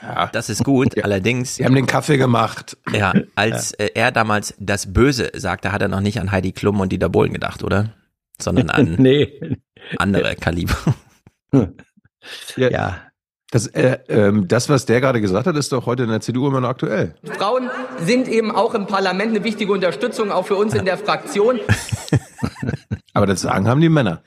Ja. 0.01 0.27
Das 0.27 0.49
ist 0.49 0.63
gut, 0.63 1.03
allerdings, 1.03 1.55
Die 1.55 1.65
haben 1.65 1.73
den 1.73 1.87
Kaffee 1.87 2.17
gemacht. 2.17 2.77
ja, 2.93 3.13
als 3.35 3.73
äh, 3.73 3.89
er 3.95 4.11
damals 4.11 4.53
das 4.59 4.93
Böse 4.93 5.31
sagte, 5.33 5.71
hat 5.71 5.81
er 5.81 5.87
noch 5.87 6.01
nicht 6.01 6.19
an 6.19 6.31
Heidi 6.31 6.51
Klum 6.51 6.79
und 6.79 6.91
Dieter 6.91 7.09
Bohlen 7.09 7.33
gedacht, 7.33 7.63
oder? 7.63 7.93
Sondern 8.39 8.69
an 8.69 8.95
nee. 8.99 9.57
andere 9.97 10.35
Kaliber. 10.35 10.75
Ja. 12.55 12.69
Ja. 12.69 13.01
Das, 13.49 13.65
äh, 13.67 13.99
ähm, 14.09 14.47
das, 14.49 14.67
was 14.67 14.85
der 14.85 14.99
gerade 14.99 15.21
gesagt 15.21 15.47
hat, 15.47 15.55
ist 15.55 15.71
doch 15.71 15.85
heute 15.85 16.03
in 16.03 16.09
der 16.09 16.19
CDU 16.19 16.47
immer 16.47 16.59
noch 16.59 16.69
aktuell. 16.69 17.15
Frauen 17.23 17.69
sind 18.03 18.27
eben 18.27 18.51
auch 18.51 18.73
im 18.73 18.87
Parlament 18.87 19.29
eine 19.29 19.43
wichtige 19.45 19.71
Unterstützung, 19.71 20.31
auch 20.31 20.45
für 20.45 20.55
uns 20.55 20.73
in 20.73 20.83
der 20.83 20.97
Fraktion. 20.97 21.61
Aber 23.17 23.25
das 23.25 23.41
Sagen 23.41 23.67
haben 23.67 23.81
die 23.81 23.89
Männer. 23.89 24.21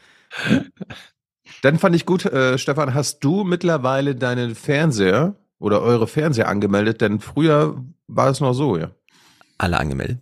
Dann 1.62 1.78
fand 1.78 1.94
ich 1.94 2.06
gut, 2.06 2.24
äh, 2.24 2.58
Stefan, 2.58 2.92
hast 2.92 3.20
du 3.20 3.44
mittlerweile 3.44 4.16
deinen 4.16 4.56
Fernseher 4.56 5.36
oder 5.60 5.80
eure 5.80 6.08
Fernseher 6.08 6.48
angemeldet? 6.48 7.00
Denn 7.00 7.20
früher 7.20 7.84
war 8.08 8.30
es 8.30 8.40
noch 8.40 8.52
so, 8.52 8.76
ja. 8.76 8.90
Alle 9.58 9.78
angemeldet. 9.78 10.18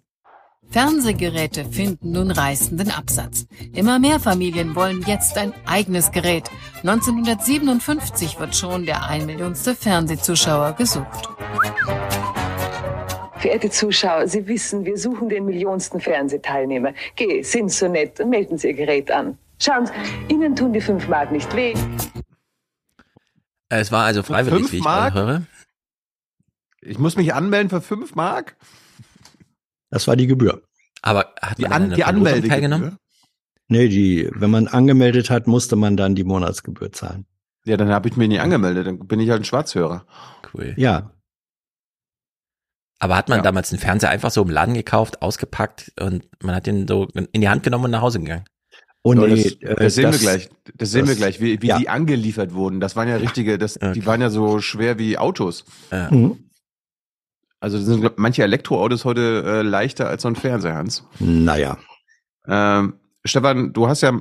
Fernsehgeräte 0.69 1.65
finden 1.65 2.13
nun 2.13 2.31
reißenden 2.31 2.91
Absatz. 2.91 3.47
Immer 3.73 3.99
mehr 3.99 4.21
Familien 4.21 4.75
wollen 4.75 5.03
jetzt 5.07 5.39
ein 5.39 5.55
eigenes 5.65 6.13
Gerät. 6.13 6.51
1957 6.83 8.39
wird 8.39 8.55
schon 8.55 8.85
der 8.85 9.07
ein 9.07 9.25
Millionste 9.25 9.75
Fernsehzuschauer 9.75 10.75
gesucht. 10.75 11.31
Verehrte 13.39 13.71
Zuschauer, 13.71 14.27
Sie 14.27 14.47
wissen, 14.49 14.85
wir 14.85 14.97
suchen 14.99 15.29
den 15.29 15.45
millionsten 15.45 16.01
Fernsehteilnehmer. 16.01 16.93
Geh, 17.17 17.43
sind 17.43 17.71
so 17.71 17.87
nett 17.89 18.19
und 18.21 18.31
melden 18.31 18.59
Sie 18.59 18.69
Ihr 18.69 18.75
Gerät 18.75 19.11
an. 19.11 19.39
Schauen 19.61 19.87
Sie, 19.87 19.93
Ihnen 20.35 20.57
tun 20.57 20.73
die 20.73 20.81
fünf 20.81 21.07
Mark 21.09 21.31
nicht 21.31 21.55
weh. 21.55 21.75
Es 23.69 23.93
war 23.93 24.05
also 24.05 24.23
freiwillig, 24.23 24.59
Fünf 24.61 24.73
wie 24.73 24.77
ich 24.79 24.85
Mark? 24.85 25.15
höre. 25.15 25.43
Ich 26.81 26.99
muss 26.99 27.17
mich 27.17 27.35
anmelden 27.35 27.69
für 27.71 27.81
fünf 27.81 28.15
Mark? 28.15 28.57
Das 29.91 30.07
war 30.09 30.17
die 30.17 30.27
Gebühr. 30.27 30.63
Aber 31.03 31.35
hat 31.41 31.59
Die, 31.59 31.63
man 31.63 31.73
an, 31.73 31.83
an 31.91 31.95
die 31.95 32.05
Anmeldegebühr? 32.05 32.49
teilgenommen? 32.51 32.97
Nee, 33.69 33.89
die, 33.89 34.29
wenn 34.35 34.51
man 34.51 34.67
angemeldet 34.69 35.29
hat, 35.31 35.47
musste 35.47 35.77
man 35.77 35.97
dann 35.97 36.15
die 36.15 36.25
Monatsgebühr 36.25 36.91
zahlen. 36.93 37.27
Ja, 37.65 37.77
dann 37.77 37.91
habe 37.91 38.09
ich 38.09 38.17
mich 38.17 38.29
nicht 38.29 38.41
angemeldet. 38.41 38.87
Dann 38.87 38.99
bin 39.07 39.21
ich 39.21 39.29
halt 39.31 39.43
ein 39.43 39.45
Schwarzhörer. 39.45 40.07
Cool. 40.55 40.73
Ja. 40.77 41.11
Aber 43.01 43.17
hat 43.17 43.29
man 43.29 43.39
Ja. 43.39 43.43
damals 43.43 43.73
einen 43.73 43.81
Fernseher 43.81 44.11
einfach 44.11 44.31
so 44.31 44.43
im 44.43 44.51
Laden 44.51 44.75
gekauft, 44.75 45.23
ausgepackt 45.23 45.93
und 46.01 46.27
man 46.43 46.55
hat 46.55 46.67
den 46.67 46.89
so 46.89 47.07
in 47.33 47.41
die 47.41 47.49
Hand 47.49 47.63
genommen 47.63 47.85
und 47.87 47.91
nach 47.93 48.03
Hause 48.03 48.19
gegangen? 48.21 48.45
Oh 49.03 49.15
nee, 49.15 49.29
das, 49.43 49.53
äh, 49.63 49.75
das 49.77 49.95
sehen 49.95 50.05
wir 50.07 50.11
das- 50.13 50.21
gleich. 50.21 50.51
Das 50.75 50.91
sehen 50.91 51.07
wir 51.07 51.15
gleich, 51.15 51.41
wie, 51.41 51.63
wie 51.63 51.69
ja. 51.69 51.79
die 51.79 51.89
angeliefert 51.89 52.53
wurden. 52.55 52.81
Das 52.81 52.97
waren 52.97 53.09
ja 53.09 53.17
richtige, 53.17 53.57
das, 53.57 53.77
Okay. 53.77 53.93
die 53.93 54.05
waren 54.07 54.21
ja 54.21 54.29
so 54.31 54.59
schwer 54.61 54.99
wie 54.99 55.17
Autos. 55.17 55.65
Ja. 55.93 56.11
Mhm. 56.11 56.51
Also 57.61 57.79
sind 57.79 58.01
glaub, 58.01 58.19
manche 58.19 58.43
Elektroautos 58.43 59.05
heute 59.05 59.43
äh, 59.47 59.63
leichter 59.63 60.09
als 60.09 60.23
so 60.23 60.29
ein 60.29 60.37
Fernseher, 60.37 60.75
Hans. 60.75 61.05
Naja. 61.21 61.79
Ähm, 62.47 62.95
Stefan, 63.25 63.73
du 63.73 63.89
hast 63.89 64.01
ja, 64.03 64.21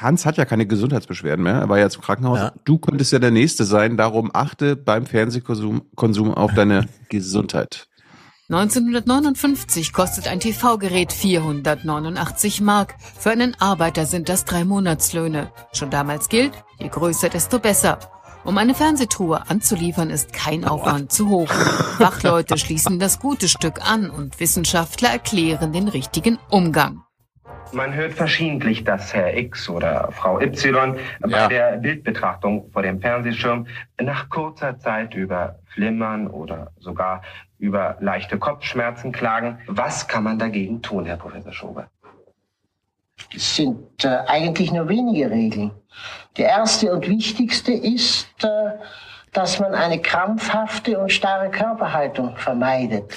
Hans 0.00 0.26
hat 0.26 0.36
ja 0.36 0.44
keine 0.44 0.66
Gesundheitsbeschwerden 0.66 1.42
mehr, 1.42 1.54
er 1.54 1.68
war 1.68 1.78
ja 1.78 1.86
im 1.86 2.00
Krankenhaus. 2.00 2.38
Ja. 2.38 2.52
Du 2.64 2.78
könntest 2.78 3.12
ja 3.12 3.18
der 3.18 3.30
Nächste 3.30 3.64
sein, 3.64 3.96
darum 3.96 4.30
achte 4.32 4.76
beim 4.76 5.06
Fernsehkonsum 5.06 5.82
Konsum 5.94 6.34
auf 6.34 6.54
deine 6.54 6.88
Gesundheit. 7.08 7.88
1959 8.50 9.92
kostet 9.92 10.26
ein 10.26 10.40
TV-Gerät 10.40 11.12
489 11.12 12.62
Mark. 12.62 12.94
Für 13.18 13.30
einen 13.30 13.54
Arbeiter 13.60 14.06
sind 14.06 14.30
das 14.30 14.46
drei 14.46 14.64
Monatslöhne. 14.64 15.52
Schon 15.74 15.90
damals 15.90 16.30
gilt, 16.30 16.52
je 16.78 16.88
größer, 16.88 17.28
desto 17.28 17.58
besser. 17.58 17.98
Um 18.44 18.56
eine 18.56 18.74
Fernsehtruhe 18.74 19.50
anzuliefern, 19.50 20.08
ist 20.08 20.32
kein 20.32 20.64
Aufwand 20.64 21.12
zu 21.12 21.28
hoch. 21.28 21.50
Fachleute 21.98 22.56
schließen 22.56 22.98
das 22.98 23.18
gute 23.18 23.48
Stück 23.48 23.82
an 23.86 24.08
und 24.08 24.40
Wissenschaftler 24.40 25.10
erklären 25.10 25.74
den 25.74 25.88
richtigen 25.88 26.38
Umgang. 26.48 27.02
Man 27.72 27.94
hört 27.94 28.14
verschiedentlich, 28.14 28.84
dass 28.84 29.12
Herr 29.14 29.36
X 29.36 29.68
oder 29.68 30.10
Frau 30.12 30.40
Y 30.40 30.96
bei 31.20 31.46
der 31.48 31.76
Bildbetrachtung 31.76 32.70
vor 32.72 32.82
dem 32.82 33.00
Fernsehschirm 33.00 33.66
nach 34.00 34.28
kurzer 34.30 34.78
Zeit 34.78 35.14
über 35.14 35.58
Flimmern 35.66 36.28
oder 36.28 36.72
sogar 36.78 37.22
über 37.58 37.96
leichte 38.00 38.38
Kopfschmerzen 38.38 39.12
klagen. 39.12 39.58
Was 39.66 40.08
kann 40.08 40.24
man 40.24 40.38
dagegen 40.38 40.82
tun, 40.82 41.04
Herr 41.04 41.16
Professor 41.16 41.52
Schober? 41.52 41.88
Es 43.34 43.56
sind 43.56 44.04
äh, 44.04 44.18
eigentlich 44.26 44.72
nur 44.72 44.88
wenige 44.88 45.30
Regeln. 45.30 45.72
Die 46.36 46.42
erste 46.42 46.92
und 46.92 47.08
wichtigste 47.08 47.72
ist, 47.72 48.28
äh, 48.42 48.70
dass 49.32 49.58
man 49.58 49.74
eine 49.74 50.00
krampfhafte 50.00 50.98
und 50.98 51.12
starre 51.12 51.50
Körperhaltung 51.50 52.36
vermeidet. 52.36 53.12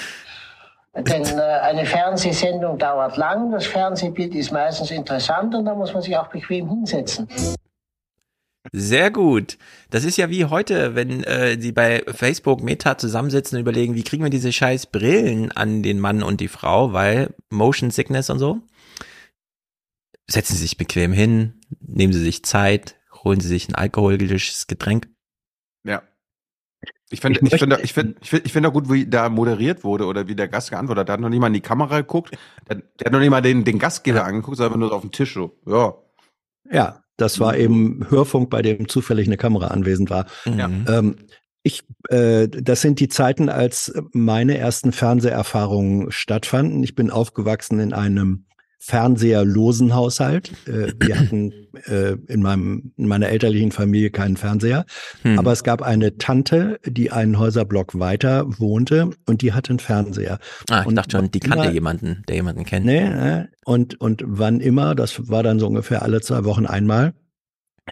Denn 0.94 1.24
äh, 1.24 1.42
eine 1.42 1.86
Fernsehsendung 1.86 2.78
dauert 2.78 3.16
lang, 3.16 3.52
das 3.52 3.66
Fernsehbild 3.66 4.36
ist 4.36 4.52
meistens 4.52 4.92
interessant 4.92 5.56
und 5.56 5.66
da 5.66 5.74
muss 5.74 5.94
man 5.94 6.02
sich 6.02 6.18
auch 6.18 6.28
bequem 6.28 6.68
hinsetzen. 6.68 7.30
Sehr 8.74 9.10
gut. 9.10 9.58
Das 9.90 10.04
ist 10.04 10.18
ja 10.18 10.30
wie 10.30 10.46
heute, 10.46 10.94
wenn 10.94 11.24
äh, 11.24 11.60
sie 11.60 11.72
bei 11.72 12.04
Facebook 12.08 12.62
Meta 12.62 12.98
zusammensitzen 12.98 13.56
und 13.56 13.62
überlegen, 13.62 13.96
wie 13.96 14.04
kriegen 14.04 14.24
wir 14.24 14.30
diese 14.30 14.52
scheiß 14.52 14.88
Brillen 14.88 15.52
an 15.52 15.82
den 15.82 16.00
Mann 16.00 16.22
und 16.22 16.42
die 16.42 16.48
Frau, 16.48 16.94
weil 16.94 17.34
Motion 17.50 17.90
Sickness 17.90 18.30
und 18.30 18.40
so. 18.40 18.62
Setzen 20.30 20.54
Sie 20.54 20.62
sich 20.62 20.78
bequem 20.78 21.12
hin, 21.12 21.60
nehmen 21.80 22.14
Sie 22.14 22.24
sich 22.24 22.46
Zeit, 22.46 22.96
holen 23.24 23.40
Sie 23.40 23.48
sich 23.48 23.68
ein 23.68 23.76
alkoholgelisches 23.76 24.68
Getränk. 24.68 25.10
Ja. 25.84 26.04
Ich 27.12 27.19
finde, 27.19 27.39
ich, 27.43 27.60
finde, 27.60 27.80
ich 27.84 27.93
finde, 27.93 28.15
ich 28.21 28.30
finde, 28.30 28.45
ich 28.45 28.54
finde 28.54 28.69
auch 28.69 28.74
gut, 28.74 28.89
wie 28.89 29.06
da 29.06 29.30
moderiert 29.30 29.84
wurde 29.84 30.06
oder 30.06 30.28
wie 30.28 30.36
der 30.36 30.47
Gast 30.47 30.69
geantwortet 30.69 31.02
hat. 31.02 31.08
Der 31.10 31.13
hat 31.13 31.19
noch 31.19 31.30
nicht 31.30 31.39
mal 31.39 31.47
in 31.47 31.54
die 31.54 31.62
Kamera 31.62 32.00
geguckt. 32.00 32.32
Der, 32.69 32.78
der 32.78 33.06
hat 33.06 33.12
noch 33.12 33.19
nicht 33.19 33.30
mal 33.30 33.41
den, 33.41 33.63
den 33.63 33.80
Gastgeber 33.80 34.24
angeguckt, 34.24 34.58
sondern 34.58 34.80
nur 34.80 34.93
auf 34.93 35.02
den 35.02 35.12
Tisch 35.12 35.34
so. 35.34 35.58
Ja. 35.65 35.95
Ja, 36.71 37.04
das 37.17 37.39
war 37.39 37.58
eben 37.58 38.06
Hörfunk, 38.10 38.50
bei 38.50 38.62
dem 38.62 38.88
zufällig 38.88 39.28
eine 39.28 39.38
Kamera 39.38 39.67
anwesend 39.67 40.10
war. 40.10 40.26
Ja. 40.45 40.69
Ähm, 40.88 41.17
ich, 41.63 41.84
äh, 42.10 42.47
das 42.47 42.82
sind 42.82 43.00
die 43.00 43.10
Zeiten, 43.10 43.50
als 43.50 43.93
meine 44.13 44.58
ersten 44.58 44.91
Fernseherfahrungen 44.91 46.12
stattfanden. 46.12 46.84
Ich 46.84 46.95
bin 46.95 47.12
aufgewachsen 47.12 47.80
in 47.80 47.93
einem 47.93 48.45
fernseherlosen 48.84 49.94
Haushalt. 49.94 50.52
Äh, 50.67 50.94
wir 51.00 51.20
hatten 51.20 51.54
äh, 51.86 52.15
in, 52.28 52.41
meinem, 52.41 52.94
in 52.98 53.08
meiner 53.08 53.30
elterlichen 53.30 53.72
Familie 53.72 54.10
keinen 54.10 54.38
Fernseher. 54.38 54.86
Hm. 55.22 55.38
Aber 55.38 55.52
es 55.52 55.63
gab 55.63 55.84
eine 55.84 56.17
Tante, 56.17 56.80
die 56.86 57.12
einen 57.12 57.38
Häuserblock 57.38 58.00
weiter 58.00 58.46
wohnte 58.60 59.12
und 59.28 59.44
die 59.44 59.54
hatte 59.54 59.70
einen 59.70 59.80
Fernseher. 59.80 60.39
Ah, 60.70 60.82
ich 60.82 60.88
und 60.88 60.96
dachte 60.96 61.17
schon, 61.17 61.30
die 61.30 61.39
kannte 61.39 61.65
immer- 61.65 61.74
jemanden, 61.74 62.24
der 62.28 62.36
jemanden 62.36 62.65
kennt. 62.65 62.86
Nee, 62.88 63.04
äh, 63.04 63.46
und, 63.65 64.02
und 64.02 64.24
wann 64.26 64.60
immer, 64.60 64.96
das 64.96 65.30
war 65.30 65.44
dann 65.44 65.60
so 65.60 65.67
ungefähr 65.67 66.02
alle 66.02 66.22
zwei 66.22 66.44
Wochen 66.44 66.65
einmal, 66.65 67.13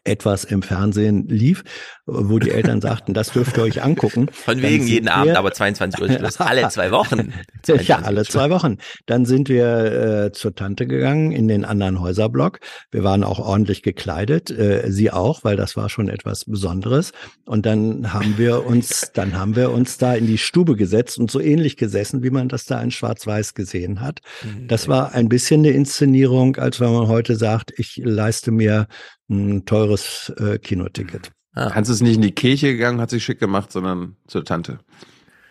etwas 0.04 0.44
im 0.44 0.62
Fernsehen 0.62 1.28
lief, 1.28 1.64
wo 2.06 2.40
die 2.40 2.52
Eltern 2.52 2.82
sagten, 2.82 3.14
das 3.14 3.32
dürft 3.32 3.58
ihr 3.58 3.64
euch 3.64 3.84
angucken. 3.84 4.30
Von 4.32 4.62
wegen 4.62 4.86
jeden 4.88 5.06
wir- 5.06 5.16
Abend, 5.16 5.36
aber 5.38 5.52
22 5.52 6.02
Uhr 6.02 6.10
Schluss. 6.12 6.40
Alle 6.40 6.68
zwei 6.70 6.92
Wochen. 6.92 7.34
ja, 7.68 8.00
alle 8.00 8.26
zwei 8.26 8.50
Wochen. 8.50 8.78
Dann 9.06 9.26
sind 9.26 9.50
wir 9.50 10.26
äh, 10.26 10.32
zur 10.32 10.56
Tante 10.56 10.88
gegangen 10.88 11.32
in 11.32 11.48
den 11.48 11.66
anderen 11.66 12.00
Häuserblock. 12.00 12.60
Wir 12.92 13.04
waren 13.04 13.24
auch 13.24 13.40
ordentlich 13.40 13.84
gekleidet, 13.84 14.50
äh, 14.52 14.92
sie 14.92 15.12
auch, 15.12 15.44
weil 15.44 15.56
das 15.56 15.76
war 15.76 15.90
schon 15.90 16.10
etwas 16.10 16.46
Besonderes. 16.46 17.12
Und 17.46 17.66
dann 17.66 18.14
haben 18.14 18.38
wir 18.38 18.66
uns, 18.66 19.12
dann 19.14 19.38
haben 19.38 19.56
wir 19.56 19.72
uns 19.72 19.98
da 19.98 20.14
in 20.16 20.28
die 20.28 20.38
Stube 20.38 20.76
gesetzt 20.76 21.18
und 21.20 21.30
so 21.30 21.40
ähnlich 21.40 21.78
gesessen, 21.78 22.24
wie 22.24 22.30
man 22.30 22.50
das 22.50 22.66
da 22.66 22.82
in 22.82 22.92
Schwarz-Weiß 22.92 23.54
gesehen 23.54 24.02
hat. 24.02 24.20
Das 24.68 24.88
war 24.88 25.14
ein 25.14 25.30
bisschen 25.30 25.62
eine 25.62 25.72
Inszenierung, 25.72 26.56
als 26.58 26.80
wenn 26.80 26.92
man 26.92 27.08
heute 27.08 27.36
sagt, 27.36 27.74
ich 27.78 28.02
leiste 28.04 28.52
mir 28.52 28.88
ein 29.30 29.66
teures 29.66 30.34
äh, 30.38 30.58
Kinoticket. 30.60 31.32
Hans 31.56 31.90
ist 31.90 32.02
nicht 32.02 32.16
in 32.16 32.22
die 32.22 32.32
Kirche 32.32 32.68
gegangen, 32.74 33.02
hat 33.02 33.10
sich 33.10 33.24
schick 33.24 33.40
gemacht, 33.40 33.72
sondern 33.72 34.16
zur 34.28 34.46
Tante. 34.46 34.80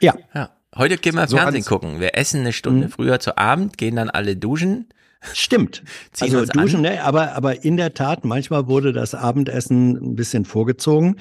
Ja. 0.00 0.14
ja. 0.34 0.50
Heute 0.76 0.96
gehen 0.96 1.14
wir 1.16 1.26
So, 1.26 1.36
Fernsehen 1.36 1.60
Hans- 1.60 1.66
gucken. 1.68 2.00
Wir 2.00 2.16
essen 2.16 2.40
eine 2.40 2.52
Stunde 2.52 2.86
Mhm. 2.86 2.90
früher 2.90 3.20
zu 3.20 3.36
Abend, 3.36 3.76
gehen 3.78 3.96
dann 3.96 4.08
alle 4.10 4.36
duschen. 4.36 4.88
Stimmt. 5.32 5.82
Ziehen 6.12 6.34
also 6.36 6.50
duschen, 6.52 6.80
ne? 6.82 7.02
aber, 7.02 7.34
aber 7.34 7.64
in 7.64 7.76
der 7.76 7.92
Tat, 7.94 8.24
manchmal 8.24 8.68
wurde 8.68 8.92
das 8.92 9.14
Abendessen 9.14 9.96
ein 9.96 10.14
bisschen 10.14 10.44
vorgezogen, 10.44 11.16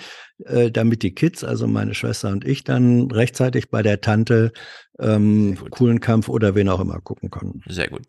äh, 0.45 0.69
damit 0.71 1.01
die 1.01 1.15
Kids, 1.15 1.43
also 1.43 1.67
meine 1.67 1.95
Schwester 1.95 2.29
und 2.29 2.45
ich, 2.45 2.63
dann 2.63 3.09
rechtzeitig 3.09 3.71
bei 3.71 3.81
der 3.81 3.99
Tante 3.99 4.51
ähm, 4.99 5.57
coolen 5.71 5.99
Kampf 5.99 6.29
oder 6.29 6.53
wen 6.53 6.69
auch 6.69 6.79
immer 6.79 6.99
gucken 7.01 7.31
konnten. 7.31 7.61
Sehr 7.67 7.87
gut. 7.89 8.03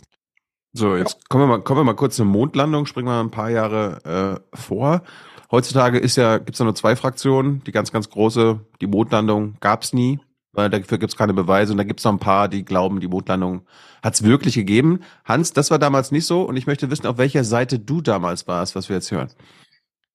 So, 0.72 0.96
jetzt 0.96 1.28
kommen 1.28 1.44
wir 1.44 1.48
mal, 1.48 1.62
kommen 1.62 1.80
wir 1.80 1.84
mal 1.84 1.94
kurz 1.94 2.16
zur 2.16 2.26
Mondlandung, 2.26 2.86
springen 2.86 3.08
wir 3.08 3.20
ein 3.20 3.30
paar 3.30 3.50
Jahre 3.50 4.42
äh, 4.52 4.56
vor. 4.56 5.02
Heutzutage 5.50 5.98
ist 5.98 6.16
ja, 6.16 6.38
gibt's 6.38 6.58
ja 6.58 6.64
nur 6.64 6.74
zwei 6.74 6.94
Fraktionen. 6.94 7.62
Die 7.64 7.72
ganz, 7.72 7.90
ganz 7.90 8.10
große, 8.10 8.60
die 8.80 8.86
Mondlandung 8.86 9.56
gab's 9.60 9.94
nie, 9.94 10.20
weil 10.52 10.68
dafür 10.68 10.98
gibt's 10.98 11.16
keine 11.16 11.32
Beweise. 11.32 11.72
Und 11.72 11.78
da 11.78 11.84
gibt's 11.84 12.04
noch 12.04 12.12
ein 12.12 12.18
paar, 12.18 12.48
die 12.48 12.64
glauben, 12.64 13.00
die 13.00 13.08
Mondlandung 13.08 13.62
hat's 14.02 14.22
wirklich 14.22 14.54
gegeben. 14.54 15.00
Hans, 15.24 15.54
das 15.54 15.70
war 15.70 15.78
damals 15.78 16.12
nicht 16.12 16.26
so. 16.26 16.42
Und 16.42 16.56
ich 16.56 16.66
möchte 16.66 16.90
wissen, 16.90 17.06
auf 17.06 17.16
welcher 17.16 17.44
Seite 17.44 17.78
du 17.78 18.02
damals 18.02 18.46
warst, 18.46 18.76
was 18.76 18.90
wir 18.90 18.96
jetzt 18.96 19.10
hören. 19.10 19.30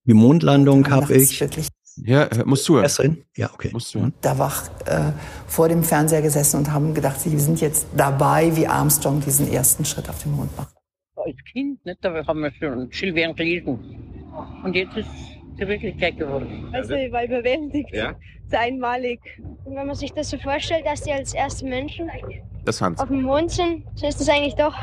Die 0.05 0.13
Mondlandung 0.13 0.89
habe 0.91 1.15
ich. 1.15 1.39
Ja, 1.97 2.27
musst 2.45 2.63
zuhören. 2.65 2.83
Erst 2.83 2.99
drin? 2.99 3.23
Ja, 3.35 3.49
okay. 3.53 3.69
Musst 3.71 3.89
zuhören. 3.89 4.13
da 4.21 4.37
wach 4.39 4.67
äh, 4.85 5.11
vor 5.47 5.69
dem 5.69 5.83
Fernseher 5.83 6.21
gesessen 6.21 6.57
und 6.57 6.71
haben 6.71 6.93
gedacht, 6.93 7.19
sie 7.19 7.37
sind 7.39 7.61
jetzt 7.61 7.87
dabei, 7.95 8.55
wie 8.55 8.67
Armstrong 8.67 9.21
diesen 9.21 9.51
ersten 9.51 9.85
Schritt 9.85 10.09
auf 10.09 10.21
den 10.23 10.31
Mond 10.35 10.55
macht. 10.57 10.75
Als 11.15 11.35
Kind, 11.51 11.85
nicht, 11.85 11.99
da 12.01 12.25
haben 12.25 12.39
wir 12.41 12.51
schon 12.59 12.91
Schilbeeren 12.91 13.35
gelesen. 13.35 13.79
Und 14.63 14.75
jetzt 14.75 14.97
ist 14.97 15.07
es 15.07 15.57
die 15.59 15.67
Wirklichkeit 15.67 16.17
geworden. 16.17 16.69
Also 16.73 16.95
ich 16.95 17.11
war 17.11 17.23
überwältigt. 17.23 17.93
Ja? 17.93 18.15
Ist 18.45 18.55
einmalig. 18.55 19.19
Und 19.63 19.75
wenn 19.75 19.85
man 19.87 19.95
sich 19.95 20.11
das 20.11 20.31
so 20.31 20.37
vorstellt, 20.39 20.85
dass 20.85 21.01
die 21.01 21.11
als 21.11 21.33
erste 21.33 21.65
Menschen 21.65 22.09
auf 22.65 23.07
dem 23.07 23.21
Mond 23.21 23.51
sind, 23.51 23.85
so 23.95 24.07
ist 24.07 24.19
das 24.19 24.27
eigentlich 24.29 24.55
doch 24.55 24.73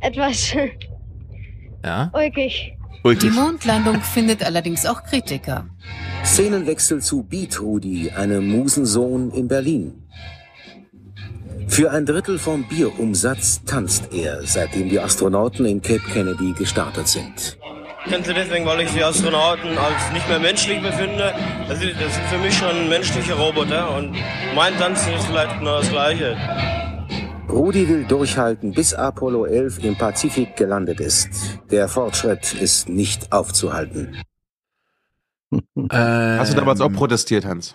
etwas 0.00 0.54
Ja. 1.84 2.10
ulkig. 2.12 2.76
Die 3.04 3.30
Mondlandung 3.30 4.02
findet 4.02 4.44
allerdings 4.44 4.84
auch 4.84 5.02
Kritiker. 5.04 5.66
Szenenwechsel 6.24 7.00
zu 7.00 7.22
Beat 7.22 7.60
Rudi, 7.60 8.10
einem 8.10 8.46
Musensohn 8.48 9.30
in 9.30 9.48
Berlin. 9.48 10.02
Für 11.66 11.92
ein 11.92 12.04
Drittel 12.04 12.38
vom 12.38 12.68
Bierumsatz 12.68 13.62
tanzt 13.64 14.12
er, 14.12 14.40
seitdem 14.44 14.88
die 14.90 15.00
Astronauten 15.00 15.64
in 15.64 15.80
Cape 15.80 16.02
Kennedy 16.12 16.52
gestartet 16.52 17.08
sind. 17.08 17.56
Ich 18.04 18.10
kenne 18.10 18.24
sie 18.24 18.34
deswegen, 18.34 18.66
weil 18.66 18.80
ich 18.80 18.90
die 18.90 19.04
Astronauten 19.04 19.78
als 19.78 20.12
nicht 20.12 20.28
mehr 20.28 20.40
menschlich 20.40 20.82
befinde. 20.82 21.32
Das 21.68 21.78
sind, 21.78 21.94
das 22.00 22.14
sind 22.14 22.26
für 22.26 22.38
mich 22.38 22.54
schon 22.54 22.88
menschliche 22.88 23.34
Roboter 23.34 23.96
und 23.96 24.14
mein 24.54 24.76
Tanzen 24.78 25.12
ist 25.14 25.26
vielleicht 25.26 25.62
nur 25.62 25.78
das 25.78 25.88
Gleiche. 25.90 26.36
Rudi 27.52 27.88
will 27.88 28.04
durchhalten, 28.04 28.72
bis 28.72 28.94
Apollo 28.94 29.46
11 29.46 29.84
im 29.84 29.96
Pazifik 29.96 30.56
gelandet 30.56 31.00
ist. 31.00 31.58
Der 31.70 31.88
Fortschritt 31.88 32.54
ist 32.54 32.88
nicht 32.88 33.32
aufzuhalten. 33.32 34.16
Hast 35.90 36.52
du 36.52 36.56
damals 36.56 36.80
auch 36.80 36.92
protestiert, 36.92 37.44
Hans? 37.44 37.74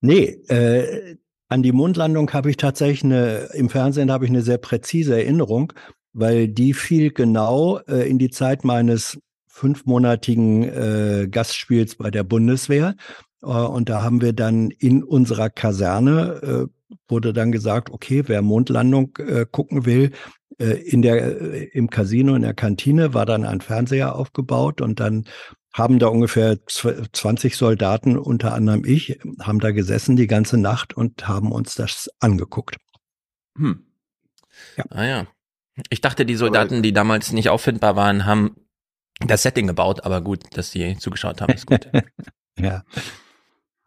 Nee, 0.00 0.24
äh, 0.48 1.16
an 1.48 1.62
die 1.62 1.72
Mondlandung 1.72 2.32
habe 2.32 2.50
ich 2.50 2.56
tatsächlich 2.56 3.04
eine, 3.04 3.48
im 3.54 3.70
Fernsehen 3.70 4.10
habe 4.10 4.24
ich 4.24 4.30
eine 4.30 4.42
sehr 4.42 4.58
präzise 4.58 5.14
Erinnerung, 5.16 5.72
weil 6.12 6.48
die 6.48 6.74
fiel 6.74 7.12
genau 7.12 7.78
äh, 7.86 8.08
in 8.08 8.18
die 8.18 8.30
Zeit 8.30 8.64
meines 8.64 9.18
fünfmonatigen 9.46 10.64
äh, 10.64 11.28
Gastspiels 11.30 11.94
bei 11.94 12.10
der 12.10 12.24
Bundeswehr. 12.24 12.96
Äh, 13.42 13.46
und 13.46 13.88
da 13.88 14.02
haben 14.02 14.20
wir 14.20 14.32
dann 14.32 14.70
in 14.70 15.04
unserer 15.04 15.50
Kaserne, 15.50 16.66
äh, 16.66 16.66
wurde 17.08 17.32
dann 17.32 17.52
gesagt, 17.52 17.90
okay, 17.90 18.24
wer 18.26 18.42
Mondlandung 18.42 19.16
äh, 19.18 19.46
gucken 19.50 19.86
will, 19.86 20.12
äh, 20.58 20.72
in 20.72 21.02
der, 21.02 21.40
äh, 21.40 21.64
im 21.72 21.90
Casino, 21.90 22.34
in 22.34 22.42
der 22.42 22.54
Kantine 22.54 23.14
war 23.14 23.26
dann 23.26 23.44
ein 23.44 23.60
Fernseher 23.60 24.16
aufgebaut 24.16 24.80
und 24.80 25.00
dann 25.00 25.26
haben 25.72 25.98
da 25.98 26.06
ungefähr 26.06 26.58
20 26.66 27.56
Soldaten, 27.56 28.16
unter 28.16 28.54
anderem 28.54 28.84
ich, 28.86 29.18
haben 29.40 29.60
da 29.60 29.72
gesessen 29.72 30.16
die 30.16 30.26
ganze 30.26 30.56
Nacht 30.56 30.94
und 30.94 31.28
haben 31.28 31.52
uns 31.52 31.74
das 31.74 32.08
angeguckt. 32.18 32.76
Hm. 33.58 33.84
Ja. 34.76 34.84
Ah 34.88 35.04
ja. 35.04 35.26
Ich 35.90 36.00
dachte, 36.00 36.24
die 36.24 36.36
Soldaten, 36.36 36.82
die 36.82 36.94
damals 36.94 37.32
nicht 37.32 37.50
auffindbar 37.50 37.96
waren, 37.96 38.24
haben 38.24 38.56
das 39.20 39.42
Setting 39.42 39.66
gebaut, 39.66 40.04
aber 40.04 40.22
gut, 40.22 40.44
dass 40.56 40.70
sie 40.70 40.96
zugeschaut 40.98 41.42
haben, 41.42 41.52
ist 41.52 41.66
gut. 41.66 41.90
ja. 42.58 42.82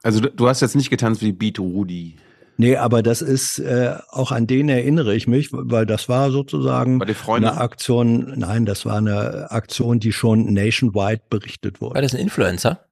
Also 0.04 0.20
du, 0.22 0.30
du, 0.32 0.48
hast 0.48 0.62
jetzt 0.62 0.76
nicht 0.76 0.92
getanzt 0.92 1.22
wie 1.22 1.32
Beat 1.32 1.60
Rudi. 1.60 2.18
Nee, 2.60 2.76
aber 2.76 3.02
das 3.02 3.22
ist, 3.22 3.60
äh, 3.60 3.96
auch 4.10 4.34
an 4.34 4.46
den 4.46 4.68
erinnere 4.68 5.16
ich 5.16 5.30
mich, 5.30 5.48
weil 5.54 5.86
das 5.86 6.10
war 6.10 6.30
sozusagen 6.30 7.02
eine 7.02 7.56
Aktion, 7.56 8.34
nein, 8.36 8.66
das 8.66 8.86
war 8.86 8.98
eine 8.98 9.50
Aktion, 9.50 10.02
die 10.02 10.12
schon 10.12 10.54
nationwide 10.54 11.22
berichtet 11.30 11.80
wurde. 11.80 11.96
War 11.96 12.02
das 12.02 12.14
ein 12.14 12.20
Influencer? 12.20 12.84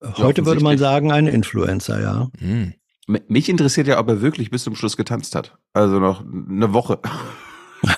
Heute 0.00 0.46
würde 0.46 0.62
man 0.62 0.78
sagen, 0.78 1.10
ein 1.10 1.26
Influencer, 1.26 2.00
ja. 2.00 2.28
Hm. 2.38 2.74
Mich 3.08 3.48
interessiert 3.48 3.88
ja, 3.88 3.98
ob 3.98 4.06
er 4.06 4.22
wirklich 4.22 4.48
bis 4.52 4.62
zum 4.62 4.76
Schluss 4.76 4.96
getanzt 4.96 5.34
hat. 5.34 5.58
Also 5.72 5.98
noch 5.98 6.20
eine 6.20 6.72
Woche. 6.72 7.00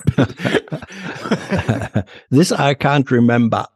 This 2.31 2.53
I 2.53 2.73
can't 2.73 3.11
remember. 3.11 3.69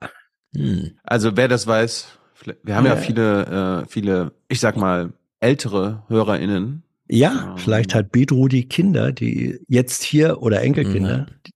Hm. 0.54 0.92
Also 1.02 1.37
wer 1.37 1.48
das 1.48 1.66
weiß, 1.66 2.18
wir 2.62 2.76
haben 2.76 2.87
ja, 2.87 2.94
ja 2.94 2.98
viele, 2.98 3.82
äh, 3.82 3.87
viele, 3.90 4.32
ich 4.48 4.61
sag 4.61 4.78
mal, 4.78 5.12
ältere 5.42 6.05
HörerInnen. 6.09 6.83
Ja, 7.09 7.52
ähm, 7.52 7.59
vielleicht 7.59 7.94
hat 7.94 8.12
Beatrudi 8.12 8.64
Kinder, 8.64 9.12
die 9.12 9.59
jetzt 9.68 10.02
hier 10.02 10.40
oder 10.42 10.62
Enkelkinder, 10.62 11.18
ja. 11.18 11.26
die 11.44 11.52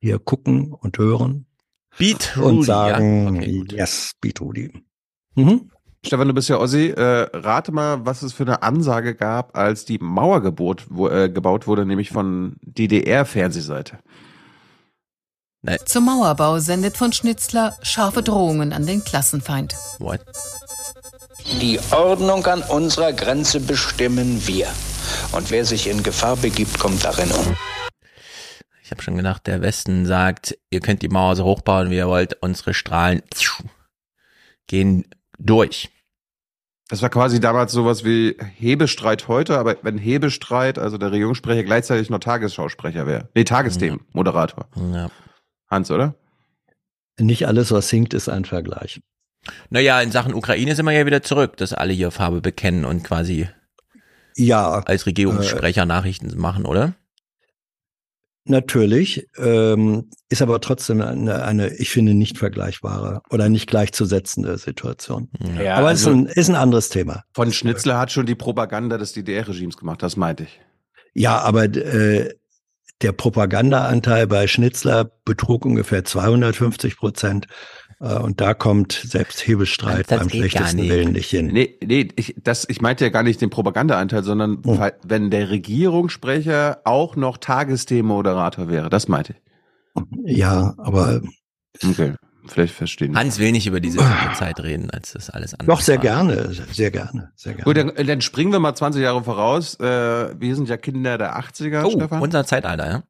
hier 0.00 0.18
gucken 0.18 0.72
und 0.72 0.98
hören. 0.98 1.46
Beatrudi. 1.98 2.56
Und 2.56 2.62
sagen, 2.64 3.34
ja. 3.34 3.40
okay, 3.40 3.64
yes, 3.70 4.12
Beatrudi. 4.20 4.72
Mhm. 5.34 5.70
Stefan, 6.06 6.28
du 6.28 6.34
bist 6.34 6.48
ja 6.48 6.58
Ossi. 6.58 6.88
Äh, 6.90 7.28
rate 7.32 7.72
mal, 7.72 8.04
was 8.04 8.22
es 8.22 8.32
für 8.34 8.42
eine 8.44 8.62
Ansage 8.62 9.14
gab, 9.14 9.56
als 9.56 9.84
die 9.84 9.98
Mauer 9.98 10.42
gebot, 10.42 10.86
wo, 10.90 11.08
äh, 11.08 11.30
gebaut 11.30 11.66
wurde, 11.66 11.86
nämlich 11.86 12.10
von 12.10 12.56
DDR-Fernsehseite. 12.62 13.98
Zum 15.86 16.04
Mauerbau 16.04 16.58
sendet 16.58 16.98
von 16.98 17.12
Schnitzler 17.12 17.74
scharfe 17.80 18.22
Drohungen 18.22 18.74
an 18.74 18.84
den 18.84 19.02
Klassenfeind. 19.02 19.74
What? 19.98 20.20
Die 21.46 21.78
Ordnung 21.90 22.46
an 22.46 22.62
unserer 22.62 23.12
Grenze 23.12 23.60
bestimmen 23.60 24.46
wir. 24.46 24.66
Und 25.32 25.50
wer 25.50 25.66
sich 25.66 25.88
in 25.88 26.02
Gefahr 26.02 26.36
begibt, 26.36 26.78
kommt 26.78 27.04
darin 27.04 27.30
um. 27.30 27.56
Ich 28.82 28.90
habe 28.90 29.02
schon 29.02 29.16
gedacht, 29.16 29.46
der 29.46 29.60
Westen 29.60 30.06
sagt, 30.06 30.56
ihr 30.70 30.80
könnt 30.80 31.02
die 31.02 31.08
Mauer 31.08 31.36
so 31.36 31.44
hochbauen, 31.44 31.90
wie 31.90 31.96
ihr 31.96 32.08
wollt. 32.08 32.42
Unsere 32.42 32.72
Strahlen 32.72 33.22
gehen 34.66 35.04
durch. 35.38 35.90
Das 36.88 37.02
war 37.02 37.10
quasi 37.10 37.40
damals 37.40 37.72
sowas 37.72 38.04
wie 38.04 38.36
Hebestreit 38.56 39.28
heute, 39.28 39.58
aber 39.58 39.76
wenn 39.82 39.98
Hebestreit, 39.98 40.78
also 40.78 40.96
der 40.96 41.12
Regierungssprecher, 41.12 41.62
gleichzeitig 41.62 42.08
noch 42.08 42.20
Tagesschausprecher 42.20 43.06
wäre. 43.06 43.28
Nee, 43.34 43.44
Tagesthemen-Moderator. 43.44 44.66
Ja. 44.92 45.10
Hans, 45.70 45.90
oder? 45.90 46.14
Nicht 47.18 47.46
alles, 47.46 47.70
was 47.70 47.88
singt, 47.88 48.14
ist 48.14 48.28
ein 48.28 48.44
Vergleich. 48.44 49.00
Naja, 49.70 50.00
in 50.00 50.10
Sachen 50.10 50.34
Ukraine 50.34 50.74
sind 50.74 50.86
wir 50.86 50.92
ja 50.92 51.06
wieder 51.06 51.22
zurück, 51.22 51.56
dass 51.56 51.72
alle 51.72 51.92
hier 51.92 52.10
Farbe 52.10 52.40
bekennen 52.40 52.84
und 52.84 53.02
quasi 53.04 53.48
ja, 54.36 54.80
als 54.80 55.06
Regierungssprecher 55.06 55.82
äh, 55.82 55.86
Nachrichten 55.86 56.36
machen, 56.38 56.66
oder? 56.66 56.94
Natürlich, 58.46 59.26
ähm, 59.38 60.10
ist 60.28 60.42
aber 60.42 60.60
trotzdem 60.60 61.00
eine, 61.00 61.44
eine, 61.44 61.74
ich 61.76 61.88
finde, 61.88 62.12
nicht 62.12 62.36
vergleichbare 62.36 63.22
oder 63.30 63.48
nicht 63.48 63.68
gleichzusetzende 63.68 64.58
Situation. 64.58 65.30
Ja, 65.58 65.76
aber 65.76 65.88
also, 65.88 66.10
es 66.10 66.16
ist 66.16 66.26
ein, 66.26 66.26
ist 66.26 66.48
ein 66.50 66.54
anderes 66.54 66.90
Thema. 66.90 67.24
Von 67.32 67.52
Schnitzler 67.52 67.98
hat 67.98 68.12
schon 68.12 68.26
die 68.26 68.34
Propaganda 68.34 68.98
des 68.98 69.14
DDR-Regimes 69.14 69.78
gemacht, 69.78 70.02
das 70.02 70.16
meinte 70.16 70.42
ich. 70.42 70.60
Ja, 71.14 71.38
aber 71.38 71.64
äh, 71.64 72.34
der 73.00 73.12
Propagandaanteil 73.12 74.26
bei 74.26 74.46
Schnitzler 74.46 75.10
betrug 75.24 75.64
ungefähr 75.64 76.04
250 76.04 76.96
Prozent. 76.96 77.46
Äh, 78.00 78.18
und 78.18 78.40
da 78.40 78.54
kommt 78.54 78.92
selbst 78.92 79.46
Hebelstreit 79.46 80.06
beim 80.08 80.28
schlechtesten 80.28 80.80
nicht. 80.80 80.90
Willen 80.90 81.12
nicht 81.12 81.30
hin. 81.30 81.46
Nee, 81.46 81.78
nee, 81.84 82.08
ich, 82.16 82.34
das, 82.42 82.68
ich 82.68 82.80
meinte 82.80 83.04
ja 83.04 83.10
gar 83.10 83.22
nicht 83.22 83.40
den 83.40 83.50
Propagandaanteil, 83.50 84.22
sondern 84.22 84.58
oh. 84.64 84.78
wenn 85.02 85.30
der 85.30 85.50
Regierungssprecher 85.50 86.80
auch 86.84 87.16
noch 87.16 87.38
Tagesthemenmoderator 87.38 88.68
wäre, 88.68 88.90
das 88.90 89.08
meinte 89.08 89.34
ich. 89.34 90.38
Ja, 90.38 90.74
aber. 90.78 91.22
Okay, 91.84 92.14
vielleicht 92.46 92.74
verstehen. 92.74 93.16
Hans 93.16 93.38
will 93.38 93.52
nicht 93.52 93.66
über 93.66 93.80
diese 93.80 93.98
Zeit 94.36 94.60
reden, 94.60 94.90
als 94.90 95.12
das 95.12 95.30
alles 95.30 95.54
andere. 95.54 95.68
Doch, 95.68 95.80
sehr 95.80 95.96
war. 95.96 96.02
gerne, 96.02 96.52
sehr 96.72 96.90
gerne, 96.90 97.32
sehr 97.36 97.54
gerne. 97.54 97.64
Gut, 97.64 97.76
dann, 97.76 98.06
dann 98.06 98.20
springen 98.20 98.52
wir 98.52 98.58
mal 98.58 98.74
20 98.74 99.02
Jahre 99.02 99.22
voraus. 99.22 99.78
Äh, 99.80 100.40
wir 100.40 100.56
sind 100.56 100.68
ja 100.68 100.76
Kinder 100.76 101.18
der 101.18 101.38
80er, 101.38 101.84
oh, 101.84 101.90
Stefan. 101.90 102.20
unser 102.20 102.44
Zeitalter, 102.44 102.86
ja. 102.86 103.02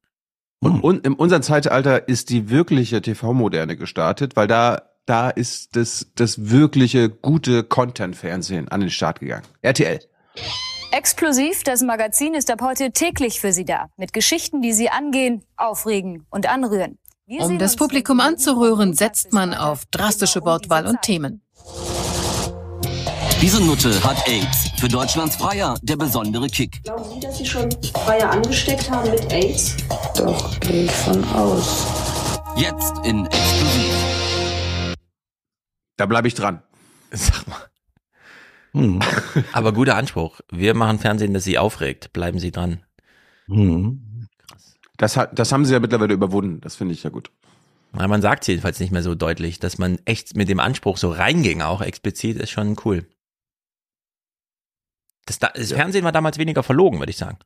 Und, 0.65 0.81
und 0.81 1.07
in 1.07 1.13
unserem 1.13 1.43
Zeitalter 1.43 2.09
ist 2.09 2.31
die 2.31 2.49
wirkliche 2.49 3.03
TV-Moderne 3.03 3.77
gestartet, 3.77 4.35
weil 4.37 4.47
da 4.47 4.83
da 5.07 5.29
ist 5.29 5.77
das 5.77 6.07
das 6.15 6.51
wirkliche 6.51 7.11
gute 7.11 7.63
Content-Fernsehen 7.63 8.69
an 8.69 8.81
den 8.81 8.91
Start 8.91 9.21
gegangen. 9.21 9.45
RTL. 9.61 10.01
Explosiv, 10.93 11.65
das 11.65 11.83
Magazin 11.83 12.35
ist 12.35 12.51
ab 12.51 12.63
heute 12.63 12.93
täglich 12.93 13.41
für 13.41 13.53
Sie 13.53 13.65
da. 13.65 13.91
Mit 13.97 14.13
Geschichten, 14.13 14.63
die 14.63 14.73
Sie 14.73 14.89
angehen, 14.89 15.45
aufregen 15.57 16.25
und 16.31 16.49
anrühren. 16.49 16.99
Wir 17.27 17.43
um 17.43 17.59
das 17.59 17.77
Publikum 17.77 18.21
anzurühren, 18.21 18.95
setzt 18.95 19.33
man 19.33 19.55
auf 19.55 19.85
drastische 19.87 20.43
Wortwahl 20.43 20.87
und 20.87 21.03
Themen. 21.03 21.44
Diese 23.45 23.63
Nutte 23.63 24.03
hat 24.03 24.27
AIDS. 24.27 24.71
Für 24.79 24.89
Deutschlands 24.89 25.37
Freier 25.37 25.77
der 25.83 25.97
besondere 25.97 26.49
Kick. 26.49 26.83
Glauben 26.83 27.05
Sie, 27.05 27.21
dass 27.21 27.37
Sie 27.37 27.45
schon 27.45 27.71
Freier 27.93 28.31
angesteckt 28.31 28.91
haben 28.91 29.11
mit 29.11 29.31
AIDS? 29.31 29.77
Doch, 30.17 30.59
gehe 30.61 30.85
ich 30.85 30.91
von 30.91 31.23
aus. 31.25 31.87
Jetzt 32.57 32.95
in 33.05 33.27
Exklusiv. 33.27 34.97
Da 35.99 36.07
bleibe 36.07 36.27
ich 36.27 36.33
dran. 36.33 36.63
Sag 37.11 37.47
mal. 37.47 37.61
Hm. 38.73 39.01
Aber 39.53 39.75
guter 39.75 39.97
Anspruch. 39.97 40.41
Wir 40.51 40.73
machen 40.73 40.99
Fernsehen, 40.99 41.35
das 41.35 41.45
Sie 41.45 41.59
aufregt. 41.59 42.15
Bleiben 42.15 42.39
Sie 42.39 42.51
dran. 42.51 42.81
Hm. 43.49 44.27
Das, 44.97 45.19
hat, 45.19 45.39
das 45.39 45.53
haben 45.53 45.67
Sie 45.67 45.75
ja 45.75 45.81
mittlerweile 45.81 46.15
überwunden. 46.15 46.63
Das 46.63 46.77
finde 46.77 46.95
ich 46.95 47.03
ja 47.03 47.11
gut. 47.11 47.31
Ja, 47.95 48.09
man 48.09 48.23
sagt 48.23 48.49
jedenfalls 48.49 48.81
nicht 48.81 48.91
mehr 48.91 49.03
so 49.03 49.15
deutlich, 49.15 49.61
dass 49.61 49.77
man 49.77 49.99
echt 50.07 50.35
mit 50.35 50.49
dem 50.49 50.61
Anspruch 50.61 50.97
so 50.97 51.11
reinging, 51.11 51.61
auch 51.61 51.83
explizit, 51.83 52.39
ist 52.39 52.51
schon 52.51 52.77
cool. 52.87 53.07
Das, 55.27 55.39
das 55.39 55.71
ja. 55.71 55.77
Fernsehen 55.77 56.05
war 56.05 56.13
damals 56.13 56.39
weniger 56.39 56.63
verlogen, 56.63 56.99
würde 56.99 57.11
ich 57.11 57.17
sagen. 57.17 57.39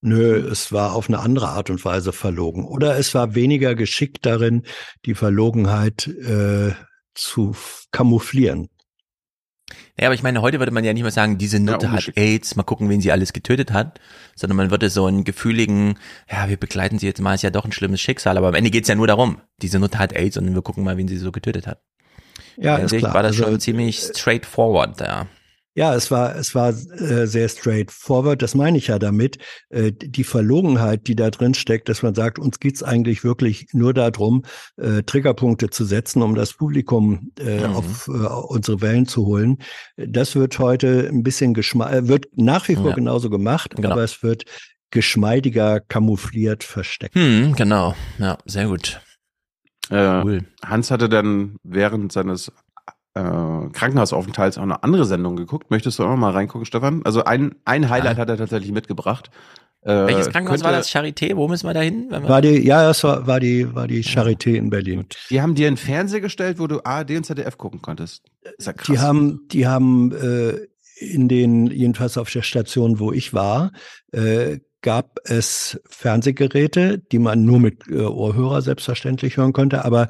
Nö, 0.00 0.36
es 0.50 0.70
war 0.70 0.94
auf 0.94 1.08
eine 1.08 1.20
andere 1.20 1.48
Art 1.48 1.70
und 1.70 1.82
Weise 1.84 2.12
verlogen. 2.12 2.66
Oder 2.66 2.98
es 2.98 3.14
war 3.14 3.34
weniger 3.34 3.74
geschickt 3.74 4.26
darin, 4.26 4.64
die 5.06 5.14
Verlogenheit 5.14 6.06
äh, 6.08 6.72
zu 7.14 7.56
kamouflieren. 7.90 8.68
Ja, 9.98 10.08
aber 10.08 10.14
ich 10.14 10.22
meine, 10.22 10.42
heute 10.42 10.58
würde 10.58 10.72
man 10.72 10.84
ja 10.84 10.92
nicht 10.92 11.02
mehr 11.04 11.12
sagen, 11.12 11.38
diese 11.38 11.60
Nutte 11.60 11.86
ja, 11.86 11.92
hat 11.92 12.16
AIDS, 12.16 12.56
mal 12.56 12.64
gucken, 12.64 12.90
wen 12.90 13.00
sie 13.00 13.12
alles 13.12 13.32
getötet 13.32 13.72
hat, 13.72 14.00
sondern 14.34 14.56
man 14.56 14.70
würde 14.70 14.90
so 14.90 15.06
einen 15.06 15.24
gefühligen, 15.24 15.98
ja, 16.30 16.48
wir 16.48 16.56
begleiten 16.56 16.98
sie 16.98 17.06
jetzt 17.06 17.20
mal, 17.20 17.34
ist 17.34 17.42
ja 17.42 17.50
doch 17.50 17.64
ein 17.64 17.72
schlimmes 17.72 18.00
Schicksal, 18.00 18.36
aber 18.36 18.48
am 18.48 18.54
Ende 18.54 18.70
geht's 18.70 18.88
ja 18.88 18.96
nur 18.96 19.06
darum, 19.06 19.40
diese 19.62 19.78
Nutte 19.78 19.98
hat 19.98 20.12
AIDS 20.12 20.36
und 20.36 20.52
wir 20.52 20.62
gucken 20.62 20.84
mal, 20.84 20.96
wen 20.96 21.08
sie 21.08 21.16
so 21.16 21.32
getötet 21.32 21.66
hat. 21.66 21.80
Ja, 22.56 22.76
ist 22.76 22.96
klar. 22.96 23.14
war 23.14 23.22
das 23.22 23.32
also, 23.32 23.44
schon 23.44 23.60
ziemlich 23.60 24.00
straightforward, 24.00 25.00
ja. 25.00 25.28
Ja, 25.76 25.94
es 25.94 26.10
war, 26.10 26.36
es 26.36 26.54
war 26.54 26.68
äh, 26.70 27.26
sehr 27.26 27.48
straightforward, 27.48 28.40
das 28.42 28.54
meine 28.54 28.78
ich 28.78 28.86
ja 28.86 29.00
damit. 29.00 29.38
Äh, 29.70 29.90
die 29.92 30.22
Verlogenheit, 30.22 31.08
die 31.08 31.16
da 31.16 31.30
drin 31.30 31.54
steckt, 31.54 31.88
dass 31.88 32.02
man 32.02 32.14
sagt, 32.14 32.38
uns 32.38 32.60
geht's 32.60 32.84
eigentlich 32.84 33.24
wirklich 33.24 33.66
nur 33.72 33.92
darum, 33.92 34.44
äh, 34.76 35.02
Triggerpunkte 35.02 35.70
zu 35.70 35.84
setzen, 35.84 36.22
um 36.22 36.36
das 36.36 36.52
Publikum 36.52 37.32
äh, 37.40 37.66
mhm. 37.66 37.74
auf 37.74 38.08
äh, 38.08 38.12
unsere 38.12 38.80
Wellen 38.82 39.06
zu 39.06 39.26
holen. 39.26 39.58
Das 39.96 40.36
wird 40.36 40.58
heute 40.60 41.08
ein 41.08 41.24
bisschen 41.24 41.54
geschmack, 41.54 41.92
äh, 41.92 42.08
wird 42.08 42.26
nach 42.36 42.68
wie 42.68 42.76
vor 42.76 42.90
ja. 42.90 42.94
genauso 42.94 43.28
gemacht, 43.28 43.74
genau. 43.74 43.90
aber 43.90 44.04
es 44.04 44.22
wird 44.22 44.44
geschmeidiger 44.90 45.80
kamoufliert 45.80 46.62
versteckt. 46.62 47.16
Hm, 47.16 47.54
genau, 47.56 47.96
ja, 48.18 48.38
sehr 48.44 48.68
gut. 48.68 49.00
Äh, 49.90 50.22
cool. 50.22 50.44
Hans 50.64 50.92
hatte 50.92 51.08
dann 51.08 51.56
während 51.62 52.12
seines 52.12 52.52
äh, 53.14 53.20
Krankenhausaufenthalts 53.72 54.58
auch 54.58 54.62
eine 54.62 54.82
andere 54.82 55.04
Sendung 55.04 55.36
geguckt. 55.36 55.70
Möchtest 55.70 55.98
du 55.98 56.04
auch 56.04 56.08
noch 56.08 56.16
mal 56.16 56.32
reingucken, 56.32 56.66
Stefan? 56.66 57.02
Also 57.04 57.24
ein, 57.24 57.54
ein 57.64 57.88
Highlight 57.88 58.16
ja. 58.16 58.22
hat 58.22 58.28
er 58.28 58.36
tatsächlich 58.36 58.72
mitgebracht. 58.72 59.30
Äh, 59.82 60.06
Welches 60.06 60.30
Krankenhaus 60.30 60.60
könnte, 60.60 60.64
war 60.64 60.72
das? 60.72 60.90
Charité? 60.90 61.36
Wo 61.36 61.46
müssen 61.46 61.68
wir 61.68 61.74
da 61.74 61.80
hin? 61.80 62.08
War 62.10 62.40
die, 62.40 62.66
ja, 62.66 62.86
das 62.86 63.04
war, 63.04 63.26
war 63.26 63.38
die, 63.38 63.74
war 63.74 63.86
die 63.86 64.02
Charité 64.02 64.54
in 64.54 64.70
Berlin. 64.70 65.06
Die 65.30 65.42
haben 65.42 65.54
dir 65.54 65.68
einen 65.68 65.76
Fernseher 65.76 66.20
gestellt, 66.20 66.58
wo 66.58 66.66
du 66.66 66.80
ARD 66.84 67.10
und 67.12 67.24
ZDF 67.24 67.58
gucken 67.58 67.82
konntest. 67.82 68.24
Ist 68.56 68.66
ja 68.66 68.72
krass. 68.72 68.86
Die 68.86 68.98
haben, 68.98 69.40
die 69.48 69.66
haben 69.66 70.12
äh, 70.12 70.66
in 70.98 71.28
den, 71.28 71.66
jedenfalls 71.66 72.16
auf 72.16 72.30
der 72.30 72.42
Station, 72.42 72.98
wo 72.98 73.12
ich 73.12 73.34
war, 73.34 73.72
äh, 74.12 74.58
gab 74.80 75.18
es 75.24 75.80
Fernsehgeräte, 75.88 76.98
die 76.98 77.18
man 77.18 77.44
nur 77.44 77.58
mit 77.58 77.88
äh, 77.88 78.00
Ohrhörer 78.00 78.60
selbstverständlich 78.62 79.36
hören 79.36 79.52
konnte, 79.52 79.84
aber 79.84 80.08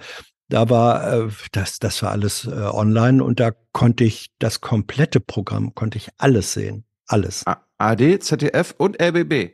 Da 0.54 0.70
war 0.70 1.12
äh, 1.12 1.28
das, 1.50 1.80
das 1.80 2.00
war 2.04 2.12
alles 2.12 2.46
äh, 2.46 2.50
online 2.52 3.24
und 3.24 3.40
da 3.40 3.50
konnte 3.72 4.04
ich 4.04 4.30
das 4.38 4.60
komplette 4.60 5.18
Programm, 5.18 5.74
konnte 5.74 5.98
ich 5.98 6.10
alles 6.16 6.52
sehen. 6.52 6.84
Alles. 7.08 7.42
AD, 7.78 8.20
ZDF 8.20 8.72
und 8.78 9.02
RBB. 9.02 9.32
Äh, 9.32 9.50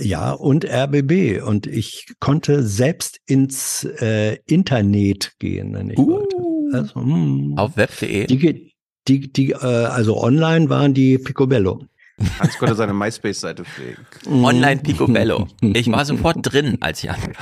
ja, 0.00 0.30
und 0.30 0.64
RBB. 0.64 1.42
Und 1.44 1.66
ich 1.66 2.06
konnte 2.20 2.62
selbst 2.62 3.18
ins 3.26 3.82
äh, 3.82 4.38
Internet 4.46 5.32
gehen, 5.40 5.74
wenn 5.74 5.90
ich 5.90 5.98
Uh. 5.98 6.08
wollte. 6.08 6.36
Also, 6.72 7.00
hm. 7.00 7.54
Auf 7.56 7.76
web.de. 7.76 8.26
Die, 8.28 8.72
die, 9.08 9.32
die, 9.32 9.50
äh, 9.50 9.56
also 9.56 10.22
online 10.22 10.70
waren 10.70 10.94
die 10.94 11.18
Picobello. 11.18 11.84
Hans 12.38 12.58
konnte 12.58 12.76
seine 12.76 12.94
MySpace-Seite 12.94 13.64
pflegen. 13.64 14.06
Online 14.44 14.80
Picobello. 14.82 15.48
Ich 15.60 15.90
war 15.90 16.04
sofort 16.04 16.38
drin, 16.42 16.78
als 16.80 17.02
ich 17.02 17.10
ankam. 17.10 17.34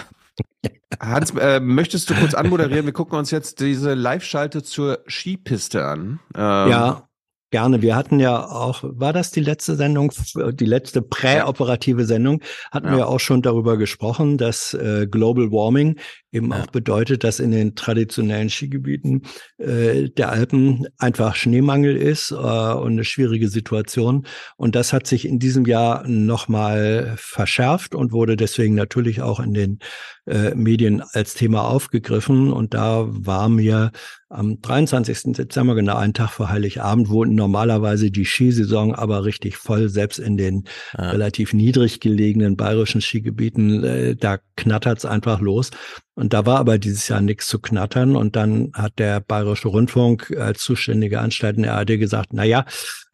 Hans, 1.01 1.33
äh, 1.33 1.61
möchtest 1.61 2.09
du 2.11 2.15
kurz 2.15 2.35
anmoderieren? 2.35 2.87
Wir 2.87 2.93
gucken 2.93 3.19
uns 3.19 3.31
jetzt 3.31 3.61
diese 3.61 3.95
Live-Schalte 3.95 4.63
zur 4.63 5.01
Skipiste 5.07 5.85
an. 5.85 6.21
Ähm, 6.35 6.71
Ja, 6.71 7.09
gerne. 7.51 7.81
Wir 7.83 7.95
hatten 7.97 8.19
ja 8.21 8.45
auch, 8.45 8.83
war 8.85 9.13
das 9.13 9.31
die 9.31 9.41
letzte 9.41 9.77
Sendung, 9.77 10.13
die 10.53 10.65
letzte 10.65 11.03
präoperative 11.03 12.05
Sendung, 12.05 12.43
hatten 12.71 12.89
Ja. 12.89 12.97
wir 12.97 13.09
auch 13.09 13.21
schon 13.21 13.43
darüber 13.43 13.77
gesprochen, 13.77 14.37
dass 14.39 14.75
äh, 14.75 15.07
Global 15.11 15.51
Warming 15.53 15.99
eben 16.33 16.53
auch 16.53 16.67
bedeutet, 16.67 17.25
dass 17.25 17.41
in 17.41 17.51
den 17.51 17.75
traditionellen 17.75 18.51
Skigebieten 18.51 19.23
äh, 19.59 20.11
der 20.11 20.31
Alpen 20.33 20.87
einfach 20.99 21.35
Schneemangel 21.35 21.97
ist 21.97 22.31
äh, 22.31 22.35
und 22.35 22.93
eine 22.93 23.05
schwierige 23.05 23.49
Situation. 23.49 24.27
Und 24.57 24.75
das 24.75 24.93
hat 24.93 25.07
sich 25.07 25.27
in 25.27 25.39
diesem 25.39 25.65
Jahr 25.67 26.07
nochmal 26.07 27.15
verschärft 27.17 27.95
und 27.95 28.13
wurde 28.13 28.37
deswegen 28.37 28.75
natürlich 28.75 29.23
auch 29.23 29.41
in 29.41 29.55
den 29.55 29.79
äh, 30.27 30.55
Medien 30.55 31.03
als 31.13 31.35
Thema 31.35 31.63
aufgegriffen. 31.63 32.53
Und 32.53 32.75
da 32.75 33.07
war 33.09 33.49
mir 33.49 33.93
am 34.29 34.61
23. 34.61 35.35
Dezember, 35.35 35.75
genau 35.75 35.97
einen 35.97 36.15
Tag 36.15 36.31
vor 36.31 36.51
Heiligabend, 36.51 37.09
wo 37.09 37.25
normalerweise 37.25 38.11
die 38.11 38.25
Skisaison 38.25 38.95
aber 38.95 39.25
richtig 39.25 39.57
voll, 39.57 39.89
selbst 39.89 40.19
in 40.19 40.37
den 40.37 40.65
relativ 40.95 41.53
niedrig 41.53 42.01
gelegenen 42.01 42.57
bayerischen 42.57 43.01
Skigebieten, 43.01 43.85
äh, 43.85 44.17
da 44.17 44.39
knattert's 44.57 45.05
einfach 45.05 45.41
los. 45.41 45.71
Und 46.17 46.33
da 46.33 46.47
war 46.47 46.59
aber 46.59 46.79
dieses 46.79 47.09
Jahr 47.09 47.21
nichts 47.21 47.47
zu 47.47 47.59
knattern. 47.61 48.17
Und 48.17 48.37
dann 48.37 48.71
hat 48.73 48.99
der 48.99 49.21
Bayerische 49.21 49.69
Rundfunk 49.69 50.35
als 50.37 50.63
zuständige 50.63 51.21
Anstalt 51.21 51.59
in 51.59 51.65
der 51.65 51.75
ARD 51.75 51.99
gesagt, 51.99 52.31
na 52.33 52.43
ja, 52.43 52.65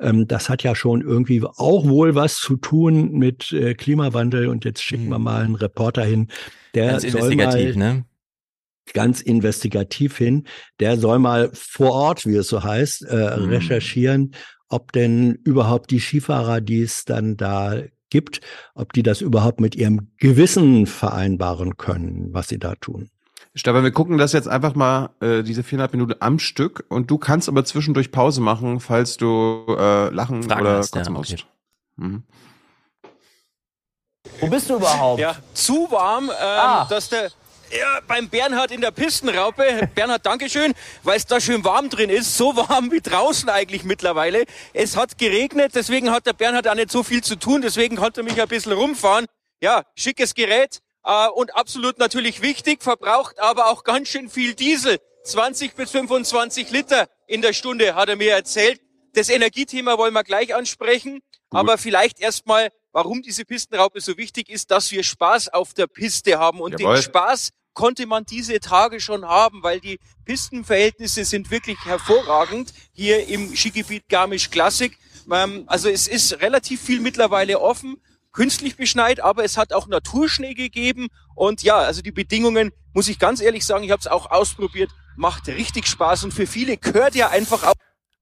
ähm, 0.01 0.29
das 0.29 0.49
hat 0.49 0.62
ja 0.62 0.77
schon 0.77 1.03
irgendwie 1.03 1.43
auch 1.45 1.85
wohl 1.88 2.15
was 2.15 2.37
zu 2.37 2.57
tun 2.57 3.11
mit 3.11 3.51
äh, 3.53 3.75
Klimawandel. 3.75 4.47
Und 4.47 4.65
jetzt 4.65 4.83
schicken 4.85 5.09
wir 5.09 5.19
mal 5.19 5.43
einen 5.43 5.57
Reporter 5.57 6.05
hin, 6.05 6.29
der 6.75 6.93
Ganz 6.93 7.03
soll 7.03 7.33
investigativ, 7.33 7.77
mal 7.77 7.95
ne? 7.95 8.05
ganz 8.95 9.21
investigativ 9.21 10.17
hin. 10.17 10.47
Der 10.79 10.97
soll 10.97 11.19
mal 11.19 11.51
vor 11.53 11.93
Ort, 11.93 12.25
wie 12.25 12.37
es 12.37 12.47
so 12.47 12.62
heißt, 12.62 13.05
äh, 13.09 13.37
Mhm. 13.37 13.49
recherchieren, 13.49 14.35
ob 14.69 14.93
denn 14.93 15.41
überhaupt 15.45 15.91
die 15.91 16.01
Skifahrer, 16.01 16.61
die 16.61 16.83
es 16.83 17.05
dann 17.05 17.37
da 17.37 17.83
gibt, 18.12 18.42
ob 18.75 18.92
die 18.92 19.03
das 19.03 19.22
überhaupt 19.22 19.59
mit 19.59 19.75
ihrem 19.75 20.12
Gewissen 20.18 20.87
vereinbaren 20.87 21.79
können, 21.79 22.29
was 22.33 22.48
sie 22.48 22.59
da 22.59 22.75
tun. 22.75 23.09
Stefan, 23.55 23.85
wir 23.85 23.90
gucken 23.90 24.18
das 24.18 24.33
jetzt 24.33 24.48
einfach 24.48 24.75
mal, 24.75 25.11
äh, 25.20 25.42
diese 25.42 25.62
viereinhalb 25.62 25.92
Minuten 25.92 26.14
am 26.20 26.38
Stück 26.38 26.85
und 26.88 27.11
du 27.11 27.16
kannst 27.16 27.48
aber 27.48 27.64
zwischendurch 27.64 28.12
Pause 28.12 28.40
machen, 28.40 28.81
falls 28.81 29.16
du 29.16 29.64
äh, 29.68 30.11
lachen 30.11 30.42
Fragen 30.42 30.61
oder 30.61 30.77
hast, 30.77 30.94
ja, 30.94 31.01
kotzen 31.01 31.16
okay. 31.16 31.33
musst. 31.33 31.46
Mhm. 31.96 32.22
Wo 34.40 34.46
bist 34.48 34.70
du 34.70 34.77
überhaupt? 34.77 35.20
Ja, 35.20 35.37
zu 35.55 35.88
warm, 35.90 36.31
ähm, 36.31 36.88
dass 36.88 37.09
der 37.09 37.31
ja, 37.73 38.01
beim 38.07 38.29
Bernhard 38.29 38.71
in 38.71 38.81
der 38.81 38.91
Pistenraupe, 38.91 39.89
Bernhard, 39.95 40.27
Dankeschön, 40.27 40.75
weil 41.03 41.17
es 41.17 41.27
da 41.27 41.41
schön 41.41 41.65
warm 41.65 41.91
drin 41.91 42.11
ist, 42.11 42.37
so 42.37 42.57
warm 42.57 42.91
wie 42.91 43.01
draußen 43.01 43.49
eigentlich 43.49 43.85
mittlerweile. 43.85 44.45
Es 44.73 44.97
hat 44.97 45.19
geregnet, 45.19 45.73
deswegen 45.75 46.11
hat 46.11 46.27
der 46.27 46.35
Bernhard 46.35 46.69
auch 46.69 46.75
nicht 46.75 46.91
so 46.91 47.03
viel 47.03 47.23
zu 47.23 47.37
tun, 47.37 47.63
deswegen 47.63 47.97
konnte 47.97 48.21
er 48.21 48.25
mich 48.25 48.41
ein 48.41 48.49
bisschen 48.49 48.73
rumfahren. 48.73 49.27
Ja, 49.61 49.85
schickes 49.95 50.35
Gerät 50.35 50.81
äh, 51.05 51.29
und 51.29 51.55
absolut 51.55 51.99
natürlich 51.99 52.43
wichtig, 52.43 52.83
verbraucht 52.83 53.39
aber 53.39 53.71
auch 53.71 53.85
ganz 53.85 54.09
schön 54.09 54.29
viel 54.29 54.55
Diesel. 54.55 54.99
20 55.25 55.75
bis 55.75 55.93
25 55.93 56.71
Liter 56.71 57.09
in 57.29 57.43
der 57.43 57.53
Stunde, 57.53 57.95
hat 57.95 58.09
er 58.09 58.17
mir 58.17 58.33
erzählt. 58.33 58.81
Das 59.15 59.29
Energiethema 59.29 59.97
wollen 59.97 60.15
wir 60.15 60.25
gleich 60.25 60.55
ansprechen, 60.55 61.21
aber 61.51 61.79
vielleicht 61.79 62.21
erstmal, 62.21 62.71
warum 62.93 63.23
diese 63.23 63.45
Pistenraupe 63.45 64.01
so 64.01 64.17
wichtig 64.17 64.49
ist, 64.49 64.71
dass 64.71 64.91
wir 64.91 65.05
Spaß 65.05 65.51
auf 65.51 65.75
der 65.75 65.87
Piste 65.87 66.39
haben. 66.39 66.61
Und 66.61 66.81
Jawohl. 66.81 66.97
den 66.97 67.03
Spaß 67.03 67.51
konnte 67.75 68.07
man 68.07 68.25
diese 68.25 68.61
Tage 68.61 69.01
schon 69.01 69.25
haben, 69.25 69.63
weil 69.63 69.81
die 69.81 69.99
Pistenverhältnisse 70.25 71.25
sind 71.25 71.51
wirklich 71.51 71.79
hervorragend 71.85 72.73
hier 72.93 73.29
im 73.29 73.55
Skigebiet 73.55 74.09
Garmisch 74.09 74.51
Classic. 74.51 74.97
Ähm, 75.31 75.65
Also 75.67 75.89
es 75.89 76.09
ist 76.09 76.41
relativ 76.41 76.83
viel 76.83 77.01
mittlerweile 77.01 77.61
offen, 77.61 77.97
künstlich 78.33 78.77
beschneit, 78.77 79.21
aber 79.21 79.45
es 79.45 79.57
hat 79.57 79.73
auch 79.73 79.87
Naturschnee 79.87 80.55
gegeben. 80.55 81.09
Und 81.35 81.63
ja, 81.63 81.77
also 81.77 82.03
die 82.03 82.13
Bedingungen, 82.13 82.73
muss 82.93 83.09
ich 83.09 83.19
ganz 83.19 83.41
ehrlich 83.41 83.65
sagen, 83.65 83.85
ich 83.85 83.91
habe 83.91 84.01
es 84.01 84.07
auch 84.07 84.31
ausprobiert, 84.31 84.91
macht 85.17 85.49
richtig 85.49 85.87
Spaß 85.87 86.25
und 86.25 86.33
für 86.33 86.47
viele 86.47 86.77
gehört 86.77 87.15
ja 87.15 87.29
einfach 87.29 87.65
auch 87.65 87.75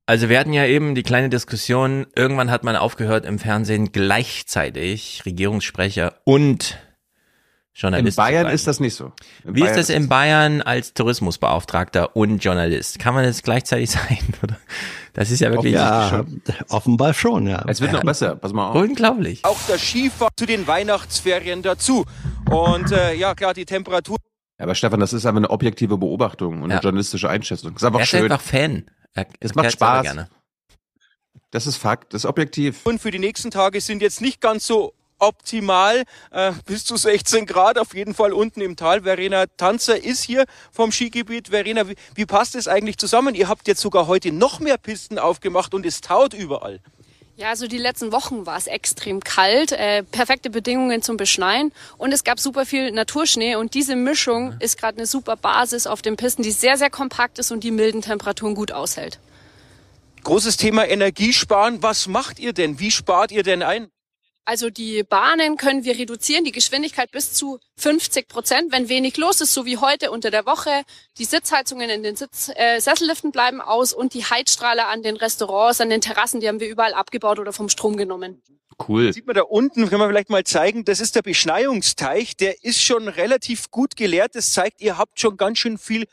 Also 0.06 0.28
wir 0.28 0.38
hatten 0.38 0.52
ja 0.52 0.66
eben 0.66 0.94
die 0.94 1.02
kleine 1.04 1.28
Diskussion, 1.28 2.06
irgendwann 2.16 2.50
hat 2.50 2.64
man 2.64 2.76
aufgehört 2.76 3.24
im 3.24 3.38
Fernsehen 3.38 3.92
gleichzeitig 3.92 5.22
Regierungssprecher 5.24 6.20
und 6.24 6.78
Journalist. 7.74 8.18
In 8.18 8.24
Bayern 8.24 8.48
ist 8.48 8.66
das 8.66 8.80
nicht 8.80 8.94
so. 8.94 9.12
In 9.44 9.54
Wie 9.54 9.60
Bayern 9.60 9.78
ist 9.78 9.88
das 9.88 9.96
in 9.96 10.08
Bayern 10.08 10.60
als 10.62 10.92
Tourismusbeauftragter 10.94 12.16
und 12.16 12.42
Journalist? 12.44 12.98
Kann 12.98 13.14
man 13.14 13.24
das 13.24 13.42
gleichzeitig 13.42 13.90
sein? 13.90 14.18
Oder? 14.42 14.58
Das 15.12 15.30
ist 15.30 15.40
ja 15.40 15.50
wirklich 15.50 15.74
Ja, 15.74 16.24
offenbar 16.68 17.14
schon, 17.14 17.46
ja. 17.46 17.64
Es 17.68 17.80
wird 17.80 17.92
noch 17.92 18.02
besser, 18.04 18.36
pass 18.36 18.52
mal 18.52 18.68
auf. 18.70 18.74
unglaublich. 18.76 19.44
auch 19.44 19.58
der 19.68 19.78
Skifahren 19.78 20.32
zu 20.36 20.46
den 20.46 20.66
Weihnachtsferien 20.66 21.62
dazu. 21.62 22.04
Und 22.50 22.90
äh, 22.92 23.14
ja, 23.14 23.34
klar, 23.34 23.54
die 23.54 23.64
Temperatur 23.64 24.16
Ja, 24.58 24.64
aber 24.64 24.74
Stefan, 24.74 25.00
das 25.00 25.12
ist 25.12 25.24
einfach 25.24 25.38
eine 25.38 25.50
objektive 25.50 25.96
Beobachtung 25.96 26.62
und 26.62 26.70
Ja. 26.70 26.76
eine 26.76 26.82
journalistische 26.82 27.28
Einschätzung. 27.30 27.72
Das 27.74 27.82
ist 27.82 27.86
einfach 27.86 28.00
Er 28.00 28.02
ist 28.02 28.08
schön. 28.08 28.22
einfach 28.24 28.40
Fan. 28.40 28.90
Er, 29.14 29.26
Es 29.40 29.54
macht 29.54 29.72
Spaß. 29.72 30.02
Gerne. 30.02 30.28
Das 31.52 31.66
ist 31.66 31.76
Fakt, 31.76 32.14
das 32.14 32.22
ist 32.24 32.26
objektiv. 32.28 32.80
Und 32.84 33.00
für 33.00 33.10
die 33.10 33.18
nächsten 33.18 33.50
Tage 33.50 33.80
sind 33.80 34.02
jetzt 34.02 34.20
nicht 34.20 34.40
ganz 34.40 34.66
so 34.66 34.94
optimal. 35.20 36.04
Äh, 36.30 36.52
bis 36.66 36.84
zu 36.84 36.96
16 36.96 37.46
Grad 37.46 37.78
auf 37.78 37.94
jeden 37.94 38.14
Fall 38.14 38.32
unten 38.32 38.60
im 38.60 38.76
Tal. 38.76 39.02
Verena 39.02 39.46
Tanzer 39.56 40.02
ist 40.02 40.22
hier 40.22 40.44
vom 40.72 40.92
Skigebiet. 40.92 41.48
Verena, 41.48 41.88
wie, 41.88 41.94
wie 42.14 42.26
passt 42.26 42.54
es 42.54 42.68
eigentlich 42.68 42.98
zusammen? 42.98 43.34
Ihr 43.34 43.48
habt 43.48 43.68
jetzt 43.68 43.80
sogar 43.80 44.06
heute 44.06 44.32
noch 44.32 44.60
mehr 44.60 44.78
Pisten 44.78 45.18
aufgemacht 45.18 45.74
und 45.74 45.86
es 45.86 46.00
taut 46.00 46.34
überall. 46.34 46.80
Ja, 47.40 47.48
also 47.48 47.66
die 47.66 47.78
letzten 47.78 48.12
Wochen 48.12 48.44
war 48.44 48.58
es 48.58 48.66
extrem 48.66 49.20
kalt, 49.20 49.72
äh, 49.72 50.02
perfekte 50.02 50.50
Bedingungen 50.50 51.00
zum 51.00 51.16
Beschneien 51.16 51.72
und 51.96 52.12
es 52.12 52.22
gab 52.22 52.38
super 52.38 52.66
viel 52.66 52.92
Naturschnee 52.92 53.56
und 53.56 53.72
diese 53.72 53.96
Mischung 53.96 54.56
ist 54.60 54.76
gerade 54.76 54.98
eine 54.98 55.06
super 55.06 55.36
Basis 55.36 55.86
auf 55.86 56.02
den 56.02 56.18
Pisten, 56.18 56.42
die 56.42 56.50
sehr, 56.50 56.76
sehr 56.76 56.90
kompakt 56.90 57.38
ist 57.38 57.50
und 57.50 57.64
die 57.64 57.70
milden 57.70 58.02
Temperaturen 58.02 58.54
gut 58.54 58.72
aushält. 58.72 59.20
Großes 60.22 60.58
Thema 60.58 60.86
Energiesparen. 60.86 61.82
Was 61.82 62.08
macht 62.08 62.38
ihr 62.38 62.52
denn? 62.52 62.78
Wie 62.78 62.90
spart 62.90 63.32
ihr 63.32 63.42
denn 63.42 63.62
ein? 63.62 63.88
Also 64.50 64.68
die 64.68 65.04
Bahnen 65.04 65.56
können 65.56 65.84
wir 65.84 65.96
reduzieren, 65.96 66.42
die 66.42 66.50
Geschwindigkeit 66.50 67.12
bis 67.12 67.32
zu 67.32 67.60
50 67.76 68.26
Prozent, 68.26 68.72
wenn 68.72 68.88
wenig 68.88 69.16
los 69.16 69.40
ist, 69.40 69.54
so 69.54 69.64
wie 69.64 69.76
heute 69.76 70.10
unter 70.10 70.32
der 70.32 70.44
Woche. 70.44 70.82
Die 71.18 71.24
Sitzheizungen 71.24 71.88
in 71.88 72.02
den 72.02 72.16
Sitz, 72.16 72.50
äh, 72.56 72.80
Sesselliften 72.80 73.30
bleiben 73.30 73.60
aus 73.60 73.92
und 73.92 74.12
die 74.12 74.24
Heizstrahler 74.24 74.88
an 74.88 75.04
den 75.04 75.14
Restaurants, 75.14 75.80
an 75.80 75.88
den 75.88 76.00
Terrassen, 76.00 76.40
die 76.40 76.48
haben 76.48 76.58
wir 76.58 76.68
überall 76.68 76.94
abgebaut 76.94 77.38
oder 77.38 77.52
vom 77.52 77.68
Strom 77.68 77.96
genommen. 77.96 78.42
Cool. 78.88 79.12
Sieht 79.12 79.28
man 79.28 79.36
da 79.36 79.42
unten, 79.42 79.88
können 79.88 80.00
wir 80.00 80.08
vielleicht 80.08 80.30
mal 80.30 80.42
zeigen, 80.42 80.84
das 80.84 80.98
ist 80.98 81.14
der 81.14 81.22
Beschneiungsteich, 81.22 82.36
der 82.36 82.64
ist 82.64 82.82
schon 82.82 83.06
relativ 83.06 83.70
gut 83.70 83.94
geleert. 83.94 84.34
Das 84.34 84.52
zeigt, 84.52 84.80
ihr 84.80 84.98
habt 84.98 85.20
schon 85.20 85.36
ganz 85.36 85.58
schön 85.58 85.78
viel 85.78 86.08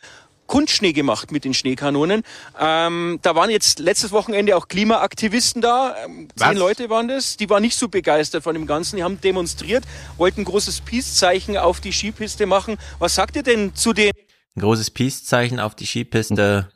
Kunstschnee 0.48 0.94
gemacht 0.94 1.32
mit 1.32 1.44
den 1.46 1.54
Schneekanonen. 1.54 2.24
Ähm, 2.60 3.20
da 3.22 3.36
waren 3.36 3.50
jetzt 3.50 3.80
letztes 3.80 4.12
Wochenende 4.12 4.56
auch 4.58 4.68
Klimaaktivisten 4.68 5.62
da. 5.62 5.96
Ähm, 6.06 6.28
zehn 6.36 6.58
Leute 6.58 6.90
waren 6.90 7.08
das. 7.08 7.38
Die 7.38 7.50
waren 7.50 7.62
nicht 7.62 7.76
so 7.78 7.88
begeistert 7.90 8.44
von 8.44 8.54
dem 8.56 8.66
Ganzen. 8.66 8.96
Die 8.98 9.04
haben 9.04 9.22
demonstriert, 9.22 9.84
wollten 10.18 10.42
ein 10.42 10.46
großes 10.46 10.82
Peace-Zeichen 10.82 11.58
auf 11.58 11.80
die 11.82 11.92
Skipiste 11.92 12.46
machen. 12.46 12.78
Was 13.00 13.16
sagt 13.16 13.36
ihr 13.36 13.44
denn 13.44 13.76
zu 13.76 13.94
den 13.94 14.12
Ein 14.56 14.62
großes 14.62 14.92
Peace-Zeichen 14.92 15.60
auf 15.60 15.76
die 15.76 15.86
Skipiste 15.86 16.70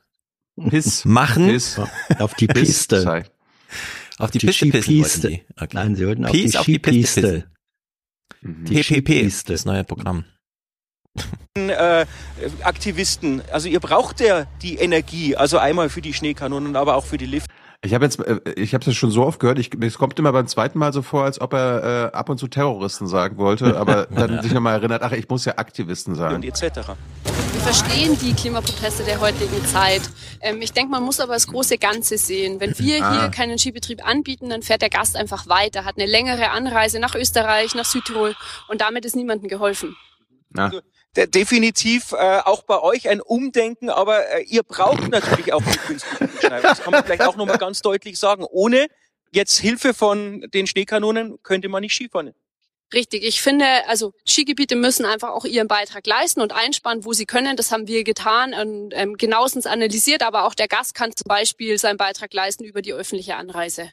Piss. 0.70 1.06
machen. 1.06 1.48
Piss. 1.48 1.80
Auf 2.20 2.34
die 2.36 2.48
Piste. 2.48 3.24
Auf 4.18 4.30
die, 4.32 4.40
Die 4.40 4.48
Piste 4.48 4.66
pissen. 4.68 5.40
Okay. 5.56 5.68
Nein, 5.74 5.96
sie 5.96 6.06
wollten 6.06 6.26
auf 6.26 6.32
Peace 6.32 6.52
die 6.52 6.58
auf 6.58 6.66
die 6.66 6.78
Piste 6.78 7.22
Skipiste. 7.22 7.48
pissen. 8.42 8.66
Die 8.66 8.74
PPP, 8.76 8.84
Skipiste. 8.84 9.54
das 9.54 9.66
neue 9.66 9.84
Programm. 9.84 10.26
Äh, 11.56 12.06
Aktivisten? 12.64 13.42
Also 13.52 13.68
ihr 13.68 13.80
braucht 13.80 14.20
ja 14.20 14.46
die 14.62 14.76
Energie, 14.76 15.36
also 15.36 15.58
einmal 15.58 15.90
für 15.90 16.02
die 16.02 16.14
Schneekanonen, 16.14 16.76
aber 16.76 16.96
auch 16.96 17.06
für 17.06 17.18
die 17.18 17.26
Lift. 17.26 17.50
Ich 17.84 17.96
habe 17.96 18.06
jetzt, 18.06 18.20
äh, 18.20 18.40
ich 18.56 18.74
habe 18.76 18.86
das 18.86 18.96
schon 18.96 19.10
so 19.10 19.26
oft 19.26 19.40
gehört. 19.40 19.58
Ich, 19.58 19.72
es 19.82 19.98
kommt 19.98 20.18
immer 20.20 20.32
beim 20.32 20.48
zweiten 20.48 20.78
Mal 20.78 20.94
so 20.94 21.02
vor, 21.02 21.24
als 21.24 21.42
ob 21.42 21.54
er 21.54 22.12
äh, 22.14 22.16
ab 22.16 22.30
und 22.30 22.38
zu 22.38 22.48
Terroristen 22.48 23.08
sagen 23.08 23.38
wollte, 23.38 23.76
aber 23.78 24.06
dann 24.16 24.42
sich 24.44 24.54
nochmal 24.54 24.76
erinnert, 24.76 25.02
ach, 25.02 25.12
ich 25.14 25.28
muss 25.30 25.46
ja 25.46 25.58
Aktivisten 25.58 26.14
und 26.14 26.20
sagen. 26.20 26.44
etc. 26.44 26.92
verstehen 27.64 28.18
die 28.22 28.34
Klimaproteste 28.34 29.04
der 29.04 29.20
heutigen 29.20 29.66
Zeit. 29.66 30.04
Ähm, 30.42 30.62
ich 30.62 30.74
denke, 30.74 30.92
man 30.92 31.04
muss 31.04 31.20
aber 31.20 31.34
das 31.34 31.48
große 31.48 31.80
Ganze 31.80 32.20
sehen. 32.20 32.60
Wenn 32.60 32.78
wir 32.78 33.04
Ah. 33.04 33.20
hier 33.20 33.30
keinen 33.32 33.58
Skibetrieb 33.58 34.08
anbieten, 34.08 34.50
dann 34.50 34.62
fährt 34.62 34.84
der 34.84 34.90
Gast 34.90 35.16
einfach 35.16 35.48
weiter, 35.48 35.84
hat 35.84 35.98
eine 35.98 36.06
längere 36.06 36.52
Anreise 36.52 37.00
nach 37.00 37.16
Österreich, 37.16 37.74
nach 37.74 37.86
Südtirol 37.86 38.36
und 38.70 38.82
damit 38.82 39.06
ist 39.06 39.16
niemandem 39.16 39.50
geholfen. 39.50 39.96
Na. 40.52 40.70
De 40.70 40.82
definitiv 41.16 42.14
äh, 42.14 42.40
auch 42.40 42.64
bei 42.64 42.80
euch 42.80 43.10
ein 43.10 43.22
Umdenken, 43.22 43.90
aber 43.90 44.28
äh, 44.30 44.44
ihr 44.44 44.64
braucht 44.64 45.10
natürlich 45.10 45.52
auch 45.54 45.62
die 45.62 45.78
künstliche 45.78 46.28
Beschneidung. 46.28 46.64
Das 46.64 46.82
kann 46.82 46.92
man 46.92 47.04
vielleicht 47.04 47.24
auch 47.24 47.36
nochmal 47.36 47.58
ganz 47.58 47.82
deutlich 47.82 48.18
sagen. 48.18 48.46
Ohne 48.50 48.88
jetzt 49.32 49.60
Hilfe 49.60 49.94
von 49.94 50.42
den 50.54 50.68
Schneekanonen 50.68 51.42
könnte 51.44 51.70
man 51.70 51.82
nicht 51.82 51.94
Skifahren. 51.94 52.34
Richtig, 52.94 53.24
ich 53.24 53.42
finde, 53.42 53.66
also 53.88 54.14
Skigebiete 54.28 54.76
müssen 54.76 55.06
einfach 55.06 55.30
auch 55.30 55.46
ihren 55.46 55.70
Beitrag 55.70 56.06
leisten 56.06 56.42
und 56.42 56.52
einsparen, 56.52 57.06
wo 57.06 57.14
sie 57.14 57.26
können. 57.26 57.56
Das 57.56 57.72
haben 57.72 57.88
wir 57.88 58.04
getan 58.04 58.54
und 58.54 58.92
ähm, 58.94 59.16
genauestens 59.16 59.66
analysiert, 59.66 60.24
aber 60.24 60.46
auch 60.46 60.54
der 60.54 60.68
Gast 60.68 60.94
kann 60.94 61.16
zum 61.16 61.28
Beispiel 61.28 61.78
seinen 61.78 61.96
Beitrag 61.96 62.34
leisten 62.34 62.66
über 62.66 62.82
die 62.82 62.92
öffentliche 62.92 63.38
Anreise. 63.38 63.92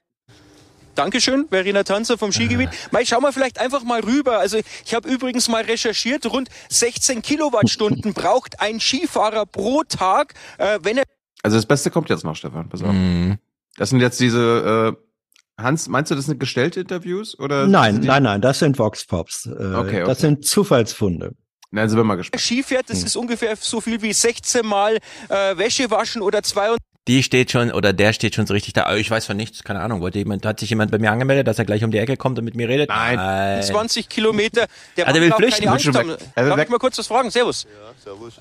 Dankeschön, 0.99 1.47
Verena 1.49 1.85
Tanzer 1.85 2.19
vom 2.19 2.33
Skigebiet. 2.33 2.71
Mal 2.91 3.07
schauen 3.07 3.23
wir 3.23 3.33
vielleicht 3.33 3.61
einfach 3.61 3.85
mal 3.85 4.01
rüber. 4.01 4.41
Also 4.41 4.59
ich 4.85 4.95
habe 4.95 5.09
übrigens 5.09 5.49
mal 5.49 5.63
recherchiert, 5.63 6.27
rund 6.27 6.49
16 6.71 7.23
Kilowattstunden 7.23 8.15
braucht 8.15 8.61
ein 8.61 8.81
Skifahrer 8.81 9.47
pro 9.47 9.85
Tag, 9.85 10.35
äh, 10.59 10.81
wenn 10.83 10.99
er 10.99 11.05
Also 11.45 11.57
das 11.57 11.67
Beste 11.67 11.93
kommt 11.93 12.11
jetzt 12.11 12.25
noch, 12.25 12.35
Stefan. 12.35 12.69
Pass 12.69 12.83
auf. 12.83 12.93
Mhm. 12.93 13.39
Das 13.77 13.91
sind 13.91 14.01
jetzt 14.01 14.19
diese, 14.19 14.97
äh, 14.97 15.63
Hans, 15.63 15.87
meinst 15.87 16.11
du, 16.11 16.17
das 16.17 16.27
sind 16.27 16.41
gestellte 16.41 16.81
Interviews? 16.81 17.39
Oder 17.39 17.69
Nein, 17.69 18.01
nein, 18.03 18.25
nein, 18.25 18.41
das 18.41 18.59
sind 18.59 18.77
Vox 18.77 19.07
Pops. 19.07 19.47
Äh, 19.47 19.51
Okay, 19.51 20.01
Das 20.01 20.19
okay. 20.19 20.21
sind 20.21 20.45
Zufallsfunde. 20.47 21.37
Na, 21.71 21.87
sind 21.87 21.99
wir 21.99 22.05
mal 22.05 22.17
gespannt. 22.17 22.41
Ski 22.41 22.63
fährt, 22.63 22.89
das 22.89 23.03
ist 23.03 23.15
ungefähr 23.15 23.55
so 23.55 23.81
viel 23.81 24.01
wie 24.01 24.13
16 24.13 24.65
Mal 24.67 24.97
äh, 25.29 25.57
Wäsche 25.59 25.91
waschen 25.91 26.23
oder 26.23 26.43
22 26.43 26.79
Die 27.09 27.23
steht 27.23 27.51
schon 27.51 27.73
oder 27.73 27.93
der 27.95 28.13
steht 28.13 28.35
schon 28.35 28.47
so 28.47 28.53
richtig 28.55 28.75
da. 28.75 28.85
Aber 28.85 28.99
Ich 28.99 29.11
weiß 29.11 29.27
von 29.27 29.37
nichts, 29.37 29.65
keine 29.65 29.81
Ahnung. 29.81 30.01
Wollte 30.03 30.19
jemand, 30.19 30.45
hat 30.45 30.61
sich 30.61 30.69
jemand 30.71 30.91
bei 30.91 30.99
mir 30.99 31.11
angemeldet, 31.11 31.47
dass 31.47 31.59
er 31.59 31.65
gleich 31.65 31.83
um 31.83 31.91
die 31.91 31.99
Ecke 31.99 32.17
kommt 32.19 32.39
und 32.39 32.45
mit 32.45 32.55
mir 32.55 32.69
redet? 32.69 32.91
Nein. 32.91 33.63
20 33.63 34.09
Kilometer. 34.09 34.67
Der 34.97 35.07
Mann 35.07 35.15
will 35.15 35.33
flüchten. 35.33 35.61
keine 35.65 35.73
Angst 35.73 35.85
schon 35.87 35.97
haben. 35.97 36.11
weg. 36.11 36.19
Er 36.35 36.45
will 36.45 36.51
Darf 36.51 36.61
ich 36.63 36.69
mal 36.69 36.79
kurz 36.79 36.99
was 36.99 37.07
fragen? 37.07 37.31
Servus. 37.31 37.67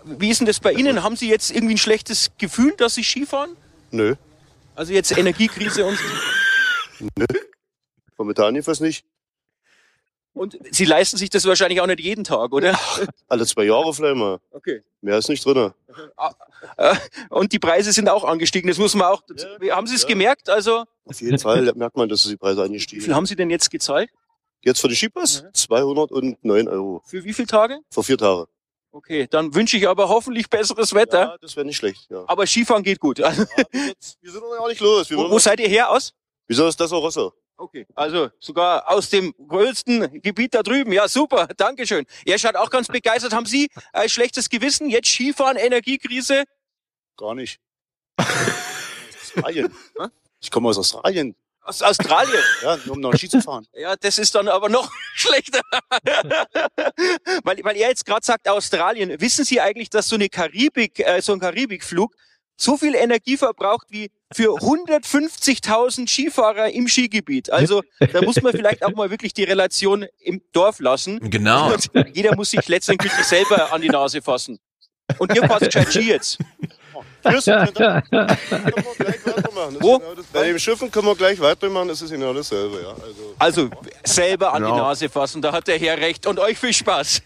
Wie 0.03 0.29
ist 0.29 0.39
denn 0.41 0.47
das 0.47 0.59
bei 0.59 0.73
Ihnen? 0.73 1.01
Haben 1.01 1.15
Sie 1.15 1.29
jetzt 1.29 1.49
irgendwie 1.49 1.75
ein 1.75 1.79
schlechtes 1.79 2.31
Gefühl, 2.37 2.73
dass 2.77 2.95
Sie 2.95 3.03
Skifahren? 3.03 3.51
Nö. 3.91 4.15
Also 4.75 4.93
jetzt 4.93 5.17
Energiekrise 5.17 5.85
und 5.85 5.97
Nö. 7.17 7.25
Momentan 8.17 8.53
jedenfalls 8.53 8.79
nicht. 8.79 9.05
Und 10.37 10.57
Sie 10.71 10.85
leisten 10.85 11.17
sich 11.17 11.29
das 11.29 11.45
wahrscheinlich 11.45 11.81
auch 11.81 11.87
nicht 11.87 11.99
jeden 11.99 12.23
Tag, 12.23 12.51
oder? 12.53 12.77
Alle 13.27 13.45
zwei 13.45 13.63
Jahre 13.65 13.93
vielleicht 13.93 14.15
mal. 14.15 14.39
Okay. 14.51 14.83
Mehr 15.01 15.17
ist 15.17 15.29
nicht 15.29 15.45
drin. 15.45 15.73
Äh, 16.77 16.95
Und 17.29 17.51
die 17.51 17.59
Preise 17.59 17.91
sind 17.91 18.09
auch 18.09 18.23
angestiegen. 18.23 18.67
Das 18.67 18.77
muss 18.77 18.95
man 18.95 19.07
auch. 19.07 19.23
haben 19.71 19.87
Sie 19.87 19.95
es 19.95 20.05
gemerkt? 20.07 20.49
Also 20.49 20.85
Auf 21.05 21.21
jeden 21.21 21.39
Fall 21.39 21.61
merkt 21.75 21.97
man, 21.97 22.09
dass 22.09 22.23
die 22.23 22.37
Preise 22.37 22.61
wie 22.61 22.65
angestiegen 22.65 23.03
viel 23.03 23.13
haben 23.15 23.25
Sie 23.25 23.35
denn 23.35 23.49
jetzt 23.49 23.69
gezahlt? 23.69 24.09
Jetzt 24.61 24.81
für 24.81 24.87
die 24.87 24.95
Skipass? 24.95 25.45
209 25.53 26.67
Euro. 26.67 27.01
Für 27.05 27.23
wie 27.23 27.33
viele 27.33 27.47
Tage? 27.47 27.79
Vor 27.91 28.03
vier 28.03 28.17
Tagen. 28.17 28.45
Okay, 28.91 29.27
dann 29.29 29.53
wünsche 29.53 29.77
ich 29.77 29.87
aber 29.87 30.09
hoffentlich 30.09 30.49
besseres 30.49 30.93
Wetter. 30.93 31.19
Ja, 31.19 31.37
das 31.39 31.55
wäre 31.55 31.65
nicht 31.65 31.77
schlecht, 31.77 32.09
ja. 32.09 32.23
Aber 32.27 32.47
Skifahren 32.47 32.81
geht 32.83 32.99
gut. 32.99 33.21
Also, 33.21 33.43
Wir 33.71 34.31
sind 34.31 34.41
noch 34.41 34.57
gar 34.57 34.67
nicht 34.67 34.81
los. 34.81 35.11
Wo, 35.11 35.29
wo 35.29 35.37
seid 35.39 35.59
ihr 35.59 35.67
her 35.67 35.91
aus? 35.91 36.13
Wieso 36.47 36.65
ist 36.67 36.79
das 36.79 36.91
auch 36.91 37.01
Rosso? 37.03 37.33
Okay. 37.57 37.87
Also 37.95 38.29
sogar 38.39 38.89
aus 38.89 39.09
dem 39.09 39.33
größten 39.47 40.21
Gebiet 40.21 40.53
da 40.53 40.61
drüben. 40.61 40.91
Ja, 40.91 41.07
super. 41.07 41.47
Dankeschön. 41.57 42.05
Ihr 42.25 42.37
schaut 42.37 42.55
auch 42.55 42.69
ganz 42.69 42.87
begeistert. 42.87 43.33
Haben 43.33 43.47
Sie 43.47 43.69
ein 43.93 44.09
schlechtes 44.09 44.49
Gewissen? 44.49 44.89
Jetzt 44.89 45.09
Skifahren, 45.09 45.57
Energiekrise? 45.57 46.43
Gar 47.17 47.33
nicht. 47.33 47.59
Australien. 48.19 49.75
Ich 50.39 50.51
komme 50.51 50.69
aus 50.69 50.77
Australien. 50.77 51.35
Aus 51.61 51.81
Australien? 51.81 52.43
Ja, 52.61 52.77
nur 52.85 52.95
um 52.95 53.01
nach 53.01 53.17
Ski 53.17 53.27
zu 53.27 53.41
fahren. 53.41 53.67
Ja, 53.73 53.95
das 53.95 54.19
ist 54.19 54.35
dann 54.35 54.47
aber 54.47 54.69
noch 54.69 54.91
schlechter. 55.15 55.61
weil, 57.43 57.63
weil 57.63 57.75
er 57.75 57.89
jetzt 57.89 58.05
gerade 58.05 58.25
sagt 58.25 58.47
Australien. 58.47 59.19
Wissen 59.19 59.45
Sie 59.45 59.59
eigentlich, 59.59 59.89
dass 59.89 60.07
so 60.07 60.15
eine 60.15 60.29
Karibik, 60.29 60.99
äh, 60.99 61.21
so 61.21 61.33
ein 61.33 61.39
Karibikflug 61.39 62.15
so 62.55 62.77
viel 62.77 62.95
Energie 62.95 63.37
verbraucht 63.37 63.87
wie 63.89 64.09
für 64.33 64.49
150.000 64.59 66.07
Skifahrer 66.09 66.69
im 66.71 66.87
Skigebiet? 66.87 67.49
Also 67.51 67.83
da 68.11 68.21
muss 68.21 68.41
man 68.41 68.51
vielleicht 68.53 68.83
auch 68.83 68.93
mal 68.93 69.09
wirklich 69.09 69.33
die 69.33 69.43
Relation 69.43 70.05
im 70.19 70.41
Dorf 70.51 70.79
lassen. 70.79 71.19
Genau. 71.29 71.73
Und 71.73 71.89
jeder 72.13 72.35
muss 72.35 72.51
sich 72.51 72.67
letztendlich 72.67 73.11
selber 73.13 73.71
an 73.73 73.81
die 73.81 73.89
Nase 73.89 74.21
fassen. 74.21 74.59
Und 75.19 75.33
ihr 75.35 75.47
fahrt 75.47 75.61
gescheit 75.63 75.91
Ski 75.91 76.09
jetzt. 76.09 76.37
Wo? 79.79 80.01
Bei 80.33 80.43
den 80.47 80.59
Schiffen 80.59 80.91
können 80.91 81.07
wir 81.07 81.15
gleich 81.15 81.39
weitermachen, 81.39 81.87
das 81.87 82.01
ist 82.01 82.11
genau 82.11 82.33
dasselbe, 82.33 82.81
ja. 82.81 82.95
Also, 83.39 83.69
Also 83.69 83.69
selber 84.03 84.53
an 84.53 84.63
Genau. 84.63 84.75
die 84.75 84.81
Nase 84.81 85.09
fassen, 85.09 85.41
da 85.41 85.51
hat 85.53 85.67
der 85.67 85.77
Herr 85.79 85.97
recht. 85.97 86.25
Und 86.27 86.39
euch 86.39 86.57
viel 86.57 86.73
Spaß. 86.73 87.21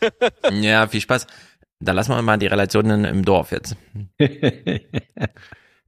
Ja, 0.51 0.87
viel 0.87 1.01
Spaß. 1.01 1.25
Da 1.79 1.93
lassen 1.93 2.11
wir 2.11 2.21
mal 2.21 2.37
die 2.37 2.47
Relationen 2.47 3.05
im 3.05 3.25
Dorf 3.25 3.51
jetzt. 3.51 3.75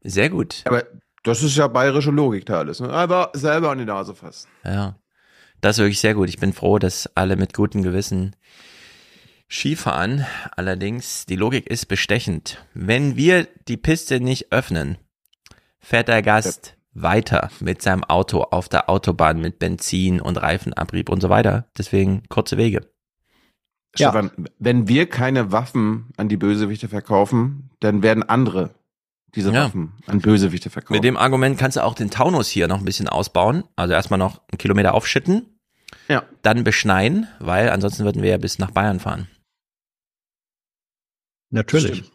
Sehr 0.03 0.29
gut. 0.29 0.61
Aber 0.65 0.83
das 1.23 1.41
ist 1.41 1.55
ja 1.55 1.67
bayerische 1.67 2.11
Logik 2.11 2.45
da 2.45 2.59
alles. 2.59 2.79
Ne? 2.79 2.89
Aber 2.89 3.31
selber 3.33 3.71
an 3.71 3.77
die 3.77 3.85
Nase 3.85 4.13
fassen. 4.13 4.49
Ja. 4.63 4.97
Das 5.61 5.77
ist 5.77 5.83
wirklich 5.83 6.01
sehr 6.01 6.13
gut. 6.13 6.27
Ich 6.27 6.39
bin 6.39 6.51
froh, 6.51 6.77
dass 6.77 7.09
alle 7.15 7.37
mit 7.37 7.53
gutem 7.53 7.83
Gewissen 7.83 8.35
Skifahren. 9.49 10.25
Allerdings, 10.57 11.25
die 11.25 11.37
Logik 11.37 11.67
ist 11.67 11.85
bestechend. 11.85 12.65
Wenn 12.73 13.15
wir 13.15 13.47
die 13.67 13.77
Piste 13.77 14.19
nicht 14.19 14.51
öffnen, 14.51 14.97
fährt 15.79 16.09
der 16.09 16.21
Gast 16.21 16.75
weiter 16.93 17.49
mit 17.59 17.81
seinem 17.81 18.03
Auto 18.03 18.41
auf 18.41 18.67
der 18.67 18.89
Autobahn 18.89 19.39
mit 19.39 19.59
Benzin 19.59 20.19
und 20.19 20.37
Reifenabrieb 20.37 21.09
und 21.09 21.21
so 21.21 21.29
weiter. 21.29 21.67
Deswegen 21.77 22.23
kurze 22.27 22.57
Wege. 22.57 22.81
Stefan, 23.95 24.31
wenn 24.59 24.87
wir 24.87 25.07
keine 25.07 25.51
Waffen 25.51 26.09
an 26.17 26.27
die 26.27 26.37
Bösewichte 26.37 26.87
verkaufen, 26.87 27.69
dann 27.79 28.01
werden 28.01 28.23
andere 28.23 28.71
diese 29.35 29.51
Ja. 29.51 29.65
Waffen 29.65 29.93
an 30.07 30.19
Bösewichte 30.19 30.69
verkaufen. 30.69 30.93
Mit 30.93 31.03
dem 31.03 31.17
Argument 31.17 31.57
kannst 31.57 31.77
du 31.77 31.83
auch 31.83 31.95
den 31.95 32.09
Taunus 32.11 32.49
hier 32.49 32.67
noch 32.67 32.79
ein 32.79 32.85
bisschen 32.85 33.07
ausbauen. 33.09 33.63
Also 33.75 33.93
erstmal 33.93 34.19
noch 34.19 34.41
einen 34.51 34.57
Kilometer 34.57 34.93
aufschütten. 34.93 35.59
Ja. 36.07 36.23
Dann 36.41 36.63
beschneien, 36.63 37.27
weil 37.39 37.69
ansonsten 37.69 38.03
würden 38.03 38.21
wir 38.21 38.29
ja 38.31 38.37
bis 38.37 38.59
nach 38.59 38.71
Bayern 38.71 38.99
fahren. 38.99 39.27
Natürlich. 41.49 42.11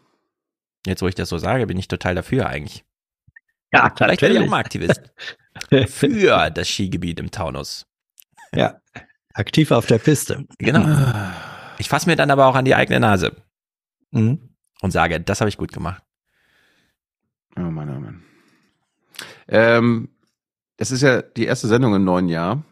Jetzt, 0.85 1.01
wo 1.01 1.07
ich 1.07 1.15
das 1.15 1.29
so 1.29 1.37
sage, 1.37 1.67
bin 1.67 1.77
ich 1.77 1.87
total 1.87 2.15
dafür 2.15 2.47
eigentlich. 2.47 2.83
Ja, 3.71 3.93
Vielleicht 3.95 4.21
werde 4.21 4.35
ich 4.35 4.41
auch 4.41 4.47
mal 4.47 4.59
Aktivist. 4.59 5.01
Für 5.87 6.49
das 6.49 6.67
Skigebiet 6.67 7.19
im 7.19 7.31
Taunus. 7.31 7.85
Ja, 8.53 8.81
aktiv 9.33 9.71
auf 9.71 9.85
der 9.85 9.99
Piste. 9.99 10.45
Genau. 10.57 10.87
Ich 11.77 11.87
fasse 11.89 12.09
mir 12.09 12.15
dann 12.15 12.31
aber 12.31 12.47
auch 12.47 12.55
an 12.55 12.65
die 12.65 12.75
eigene 12.75 12.99
Nase 12.99 13.35
Mhm. 14.11 14.55
und 14.81 14.91
sage, 14.91 15.19
das 15.21 15.39
habe 15.39 15.49
ich 15.49 15.57
gut 15.57 15.71
gemacht. 15.71 16.01
Oh 17.57 17.61
Mann, 17.61 17.89
oh 17.89 17.99
Mann. 17.99 18.23
Ähm, 19.47 20.09
es 20.77 20.91
ist 20.91 21.01
ja 21.01 21.21
die 21.21 21.45
erste 21.45 21.67
Sendung 21.67 21.95
im 21.95 22.03
neuen 22.03 22.29
Jahr. 22.29 22.63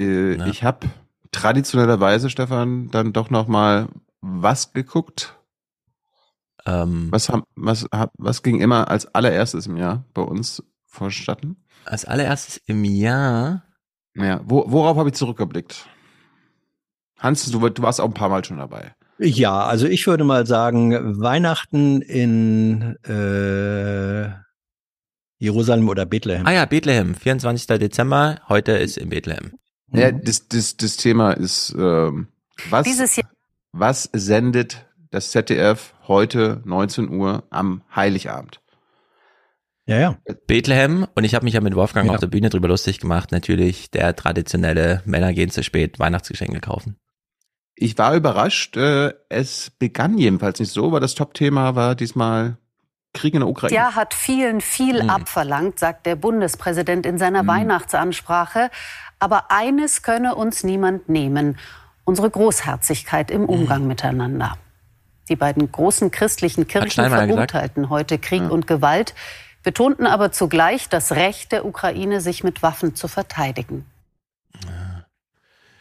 Äh, 0.00 0.48
Ich 0.48 0.62
habe 0.62 0.88
traditionellerweise, 1.32 2.30
Stefan, 2.30 2.90
dann 2.90 3.12
doch 3.12 3.30
noch 3.30 3.48
mal 3.48 3.88
was 4.20 4.72
geguckt. 4.72 5.36
Ähm, 6.66 7.08
Was, 7.10 7.28
haben, 7.30 7.44
was, 7.56 7.86
was 8.18 8.42
ging 8.42 8.60
immer 8.60 8.88
als 8.88 9.06
allererstes 9.14 9.66
im 9.66 9.76
Jahr 9.76 10.04
bei 10.12 10.22
uns 10.22 10.62
vonstatten? 10.84 11.64
Als 11.86 12.04
allererstes 12.04 12.58
im 12.66 12.84
Jahr. 12.84 13.64
Ja, 14.14 14.40
wo, 14.44 14.70
worauf 14.70 14.98
habe 14.98 15.08
ich 15.08 15.14
zurückgeblickt? 15.14 15.88
Hans, 17.18 17.46
du, 17.50 17.68
du 17.68 17.82
warst 17.82 18.00
auch 18.00 18.06
ein 18.06 18.14
paar 18.14 18.28
Mal 18.28 18.44
schon 18.44 18.58
dabei. 18.58 18.94
Ja, 19.22 19.64
also 19.66 19.86
ich 19.86 20.06
würde 20.06 20.24
mal 20.24 20.46
sagen, 20.46 21.20
Weihnachten 21.20 22.00
in 22.00 22.96
äh, 23.04 24.30
Jerusalem 25.38 25.88
oder 25.88 26.06
Bethlehem. 26.06 26.46
Ah 26.46 26.52
ja, 26.52 26.64
Bethlehem, 26.64 27.14
24. 27.14 27.66
Dezember. 27.78 28.40
Heute 28.48 28.72
ist 28.72 28.96
in 28.96 29.10
Bethlehem. 29.10 29.52
Ja, 29.92 30.10
das, 30.12 30.48
das, 30.48 30.76
das 30.76 30.96
Thema 30.96 31.32
ist, 31.32 31.74
ähm, 31.78 32.28
was, 32.70 32.84
Dieses 32.84 33.16
Jahr- 33.16 33.28
was 33.72 34.08
sendet 34.12 34.86
das 35.10 35.32
ZDF 35.32 35.94
heute 36.08 36.62
19 36.64 37.10
Uhr 37.10 37.44
am 37.50 37.82
Heiligabend? 37.94 38.60
Ja, 39.86 39.98
ja. 39.98 40.18
Bethlehem 40.46 41.06
und 41.14 41.24
ich 41.24 41.34
habe 41.34 41.44
mich 41.44 41.54
ja 41.54 41.60
mit 41.60 41.74
Wolfgang 41.74 42.06
Ja. 42.06 42.14
auf 42.14 42.20
der 42.20 42.28
Bühne 42.28 42.48
drüber 42.48 42.68
lustig 42.68 43.00
gemacht. 43.00 43.32
Natürlich 43.32 43.90
der 43.90 44.14
traditionelle 44.16 45.02
Männer 45.04 45.32
gehen 45.32 45.50
zu 45.50 45.62
spät 45.62 45.98
Weihnachtsgeschenke 45.98 46.60
kaufen. 46.60 46.96
Ich 47.82 47.96
war 47.96 48.14
überrascht, 48.14 48.76
äh, 48.76 49.14
es 49.30 49.70
begann 49.78 50.18
jedenfalls 50.18 50.60
nicht 50.60 50.70
so, 50.70 50.86
aber 50.86 51.00
das 51.00 51.14
Top-Thema 51.14 51.74
war 51.74 51.94
diesmal 51.94 52.58
Krieg 53.14 53.32
in 53.32 53.40
der 53.40 53.48
Ukraine. 53.48 53.74
Ja, 53.74 53.94
hat 53.94 54.12
vielen 54.12 54.60
viel 54.60 55.00
Hm. 55.00 55.08
abverlangt, 55.08 55.78
sagt 55.78 56.04
der 56.04 56.14
Bundespräsident 56.14 57.06
in 57.06 57.16
seiner 57.16 57.46
Weihnachtsansprache. 57.46 58.70
Aber 59.18 59.50
eines 59.50 60.02
könne 60.02 60.34
uns 60.34 60.62
niemand 60.62 61.08
nehmen, 61.08 61.58
unsere 62.04 62.28
Großherzigkeit 62.28 63.30
im 63.30 63.46
Umgang 63.46 63.86
miteinander. 63.86 64.58
Die 65.30 65.36
beiden 65.36 65.72
großen 65.72 66.10
christlichen 66.10 66.66
Kirchen 66.66 67.08
verurteilten 67.08 67.88
heute 67.88 68.18
Krieg 68.18 68.50
und 68.50 68.66
Gewalt, 68.66 69.14
betonten 69.62 70.06
aber 70.06 70.32
zugleich 70.32 70.90
das 70.90 71.12
Recht 71.12 71.50
der 71.52 71.64
Ukraine, 71.64 72.20
sich 72.20 72.44
mit 72.44 72.62
Waffen 72.62 72.94
zu 72.94 73.08
verteidigen. 73.08 73.86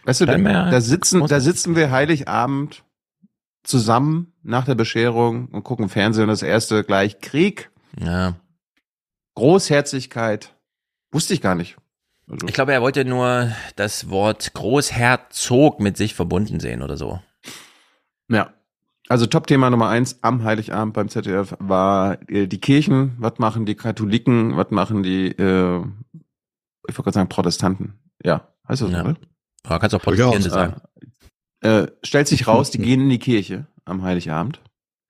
Weißt 0.06 0.22
du, 0.22 0.26
da, 0.26 0.38
da 0.38 0.82
sitzen, 0.82 1.26
da 1.28 1.39
sitzen 1.39 1.76
wir 1.76 1.91
Heiligabend 1.91 2.84
zusammen 3.64 4.34
nach 4.41 4.66
der 4.66 4.76
Bescherung 4.76 5.47
und 5.50 5.64
gucken 5.64 5.89
Fernsehen 5.89 6.24
und 6.24 6.30
das 6.30 6.41
erste 6.43 6.84
gleich 6.84 7.20
Krieg, 7.20 7.70
Ja. 8.00 8.36
Großherzigkeit. 9.36 10.56
Wusste 11.12 11.34
ich 11.34 11.41
gar 11.41 11.56
nicht. 11.56 11.78
Also, 12.30 12.47
Ich 12.47 12.54
glaube, 12.54 12.74
er 12.74 12.82
wollte 12.82 13.06
nur 13.06 13.52
das 13.76 14.10
Wort 14.10 14.54
Großherzog 14.54 15.80
mit 15.80 15.97
sich 15.97 16.14
verbunden 16.14 16.60
sehen 16.60 16.82
oder 16.82 16.97
so. 16.97 17.20
ja. 18.30 18.54
Also 19.08 19.26
Top-Thema 19.26 19.72
Nummer 19.72 19.89
eins 19.89 20.20
am 20.22 20.43
Heiligabend 20.43 20.93
beim 20.93 21.10
ZDF 21.10 21.56
war 21.58 22.20
äh, 22.30 22.45
die 22.45 22.60
Kirchen. 22.62 23.16
Was 23.18 23.39
machen 23.39 23.66
die 23.66 23.74
Katholiken? 23.74 24.56
Was 24.56 24.70
machen 24.70 25.02
die, 25.02 25.30
äh, 25.32 25.80
ich 26.88 26.95
wollte 26.95 27.04
gerade 27.04 27.14
sagen 27.14 27.30
Protestanten. 27.30 27.97
Ja, 28.24 28.50
heißt 28.68 28.84
das 28.84 28.91
so, 28.91 28.95
oder? 28.95 29.16
Aber 29.64 29.80
kannst 29.80 29.95
auch 29.95 30.01
Protestierende 30.01 30.49
sagen. 30.49 30.82
Äh, 31.62 31.88
stellt 32.03 32.28
sich 32.28 32.47
raus, 32.47 32.72
die 32.72 32.78
gehen 32.80 33.01
in 33.01 33.10
die 33.10 33.20
Kirche 33.20 33.68
am 33.86 34.03
Heiligabend. 34.03 34.62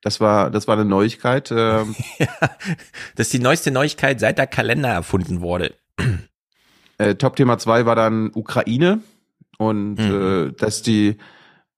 Das 0.02 0.22
war, 0.22 0.50
das 0.50 0.68
war 0.68 0.76
eine 0.76 0.86
Neuigkeit. 0.86 1.52
Ähm, 1.56 1.95
Das 3.16 3.28
ist 3.28 3.34
die 3.34 3.39
neueste 3.39 3.72
Neuigkeit, 3.72 4.20
seit 4.20 4.38
der 4.38 4.47
Kalender 4.47 4.89
erfunden 4.89 5.41
wurde. 5.41 5.76
Äh, 6.97 7.16
Top-Thema 7.16 7.58
2 7.58 7.86
war 7.86 7.95
dann 7.95 8.32
Ukraine 8.34 9.02
und 9.58 10.00
äh, 10.00 10.54
dass 10.54 10.82
die 10.82 11.18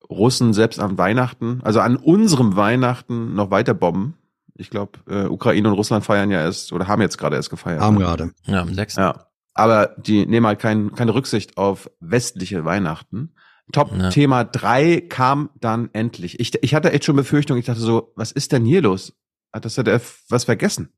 Russen 0.10 0.54
selbst 0.54 0.80
an 0.80 0.98
Weihnachten, 0.98 1.62
also 1.64 1.80
an 1.80 1.96
unserem 1.96 2.56
Weihnachten 2.56 3.34
noch 3.34 3.50
weiter 3.50 3.74
bomben. 3.74 4.16
Ich 4.56 4.70
glaube, 4.70 5.00
äh, 5.10 5.26
Ukraine 5.26 5.70
und 5.70 5.74
Russland 5.76 6.06
feiern 6.06 6.30
ja 6.30 6.42
erst 6.42 6.74
oder 6.74 6.88
haben 6.88 7.02
jetzt 7.02 7.18
gerade 7.18 7.36
erst 7.36 7.50
gefeiert. 7.50 7.82
Haben 7.82 7.98
gerade. 7.98 8.32
Ja, 8.46 8.62
am 8.62 8.74
6. 8.74 8.98
Ja. 8.98 9.28
Aber 9.54 9.96
die 9.98 10.26
nehmen 10.26 10.46
halt 10.48 10.60
kein, 10.60 10.94
keine 10.94 11.14
Rücksicht 11.14 11.58
auf 11.58 11.90
westliche 12.00 12.66
Weihnachten. 12.66 13.34
Top-Thema 13.72 14.44
3 14.44 15.02
kam 15.10 15.50
dann 15.60 15.90
endlich. 15.94 16.40
Ich, 16.40 16.62
ich 16.62 16.74
hatte 16.74 16.92
echt 16.92 17.06
schon 17.06 17.16
Befürchtung, 17.16 17.58
ich 17.58 17.66
dachte 17.66 17.80
so, 17.80 18.12
was 18.16 18.32
ist 18.32 18.52
denn 18.52 18.66
hier 18.66 18.82
los? 18.82 19.14
Hat 19.54 19.66
das 19.66 19.76
ZDF 19.76 20.24
was 20.30 20.46
vergessen? 20.46 20.94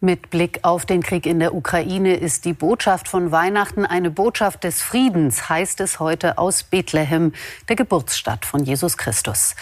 Mit 0.00 0.28
Blick 0.30 0.60
auf 0.62 0.84
den 0.84 1.02
Krieg 1.02 1.24
in 1.24 1.38
der 1.38 1.54
Ukraine 1.54 2.16
ist 2.16 2.44
die 2.44 2.52
Botschaft 2.52 3.08
von 3.08 3.32
Weihnachten 3.32 3.86
eine 3.86 4.10
Botschaft 4.10 4.62
des 4.62 4.82
Friedens, 4.82 5.48
heißt 5.48 5.80
es 5.80 6.00
heute 6.00 6.36
aus 6.36 6.64
Bethlehem, 6.64 7.32
der 7.68 7.76
Geburtsstadt 7.76 8.44
von 8.44 8.62
Jesus 8.62 8.98
Christus. 8.98 9.56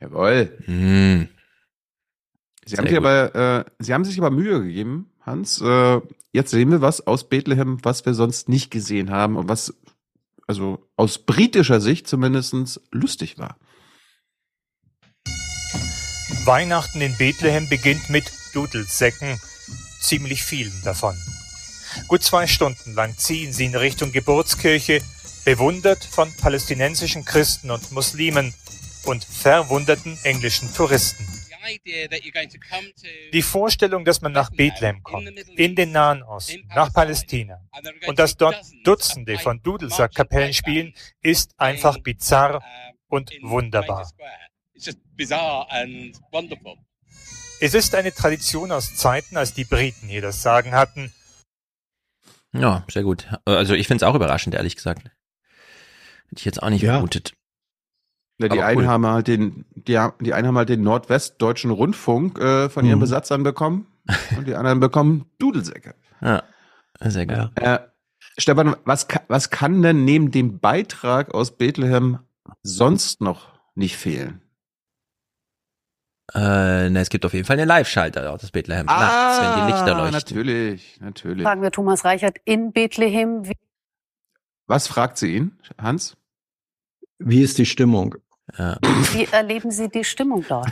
Jawohl. 0.00 0.58
Hm. 0.64 1.28
Sie 2.66 2.76
haben, 2.76 2.86
sich 2.86 2.96
gut. 2.96 3.06
aber, 3.06 3.34
äh, 3.34 3.64
Sie 3.78 3.94
haben 3.94 4.04
sich 4.04 4.18
aber 4.18 4.30
Mühe 4.30 4.62
gegeben, 4.62 5.10
Hans. 5.28 5.60
Äh, 5.60 6.00
jetzt 6.32 6.50
sehen 6.50 6.70
wir 6.70 6.80
was 6.80 7.06
aus 7.06 7.28
Bethlehem, 7.28 7.78
was 7.82 8.04
wir 8.04 8.14
sonst 8.14 8.48
nicht 8.48 8.70
gesehen 8.70 9.10
haben 9.10 9.36
und 9.36 9.48
was 9.48 9.74
also 10.46 10.88
aus 10.96 11.18
britischer 11.18 11.80
Sicht 11.80 12.08
zumindest 12.08 12.80
lustig 12.90 13.38
war. 13.38 13.56
Weihnachten 16.44 17.00
in 17.02 17.14
Bethlehem 17.16 17.68
beginnt 17.68 18.08
mit 18.08 18.24
Dudelsäcken, 18.54 19.38
ziemlich 20.00 20.42
vielen 20.42 20.72
davon. 20.82 21.16
Gut 22.06 22.22
zwei 22.22 22.46
Stunden 22.46 22.94
lang 22.94 23.16
ziehen 23.18 23.52
sie 23.52 23.66
in 23.66 23.74
Richtung 23.74 24.12
Geburtskirche, 24.12 25.02
bewundert 25.44 26.02
von 26.04 26.32
palästinensischen 26.36 27.24
Christen 27.24 27.70
und 27.70 27.92
Muslimen 27.92 28.54
und 29.04 29.24
verwunderten 29.24 30.18
englischen 30.22 30.72
Touristen. 30.74 31.37
Die 33.32 33.42
Vorstellung, 33.42 34.04
dass 34.04 34.20
man 34.20 34.32
nach 34.32 34.50
Bethlehem 34.50 35.02
kommt, 35.02 35.28
in 35.28 35.74
den 35.74 35.92
Nahen 35.92 36.22
Osten, 36.22 36.66
nach 36.74 36.92
Palästina, 36.92 37.60
und 38.06 38.18
dass 38.18 38.36
dort 38.36 38.60
Dutzende 38.84 39.38
von 39.38 39.62
Dudelsackkapellen 39.62 40.54
spielen, 40.54 40.94
ist 41.20 41.54
einfach 41.58 41.98
bizarr 41.98 42.62
und 43.08 43.30
wunderbar. 43.42 44.10
Es 47.60 47.74
ist 47.74 47.94
eine 47.94 48.14
Tradition 48.14 48.70
aus 48.70 48.94
Zeiten, 48.96 49.36
als 49.36 49.52
die 49.54 49.64
Briten 49.64 50.08
hier 50.08 50.22
das 50.22 50.42
Sagen 50.42 50.72
hatten. 50.72 51.12
Ja, 52.52 52.84
sehr 52.90 53.02
gut. 53.02 53.28
Also 53.44 53.74
ich 53.74 53.86
finde 53.86 54.04
es 54.04 54.08
auch 54.08 54.14
überraschend, 54.14 54.54
ehrlich 54.54 54.76
gesagt. 54.76 55.02
Hätte 56.28 56.38
ich 56.38 56.44
jetzt 56.44 56.62
auch 56.62 56.70
nicht 56.70 56.84
vermutet. 56.84 57.30
Ja, 57.30 57.37
die 58.46 58.52
Aber 58.52 58.66
einen 58.66 58.80
cool. 58.82 58.86
haben 58.86 59.06
halt 59.06 59.26
den, 59.26 59.64
die, 59.74 59.98
haben- 59.98 60.14
die 60.24 60.32
einen 60.32 60.46
haben 60.48 60.56
halt 60.56 60.68
den 60.68 60.82
Nordwestdeutschen 60.82 61.70
Rundfunk 61.72 62.38
äh, 62.38 62.68
von 62.68 62.84
ihren 62.86 62.98
Mhm. 62.98 63.02
Besatzern 63.02 63.42
bekommen 63.42 63.86
und 64.36 64.46
die 64.46 64.54
anderen 64.54 64.78
bekommen 64.80 65.26
Dudelsäcke. 65.38 65.94
Ja, 66.20 66.42
sehr 67.00 67.26
gut. 67.26 67.50
Äh, 67.56 67.80
Stefan, 68.38 68.76
was, 68.84 69.08
was 69.26 69.50
kann 69.50 69.82
denn 69.82 70.04
neben 70.04 70.30
dem 70.30 70.60
Beitrag 70.60 71.34
aus 71.34 71.56
Bethlehem 71.56 72.18
sonst 72.62 73.20
noch 73.20 73.48
nicht 73.74 73.96
fehlen? 73.96 74.40
Äh, 76.34 76.90
ne, 76.90 77.00
es 77.00 77.08
gibt 77.08 77.24
auf 77.24 77.32
jeden 77.32 77.46
Fall 77.46 77.54
eine 77.56 77.64
Live-Schalter 77.64 78.30
aus 78.32 78.50
Bethlehem. 78.50 78.86
nachts, 78.86 79.40
wenn 79.40 79.66
die 79.66 79.72
Lichter 79.72 79.94
leuchten. 79.96 80.12
natürlich, 80.12 81.00
natürlich. 81.00 81.42
Fragen 81.42 81.62
wir 81.62 81.70
Thomas 81.70 82.04
Reichert 82.04 82.36
in 82.44 82.72
Bethlehem. 82.72 83.48
Wie 83.48 83.54
Was 84.66 84.86
fragt 84.86 85.16
sie 85.18 85.34
ihn, 85.36 85.58
Hans? 85.80 86.16
Wie 87.18 87.42
ist 87.42 87.58
die 87.58 87.66
Stimmung? 87.66 88.14
Wie 88.56 89.28
erleben 89.30 89.70
Sie 89.70 89.88
die 89.88 90.04
Stimmung 90.04 90.44
dort? 90.48 90.68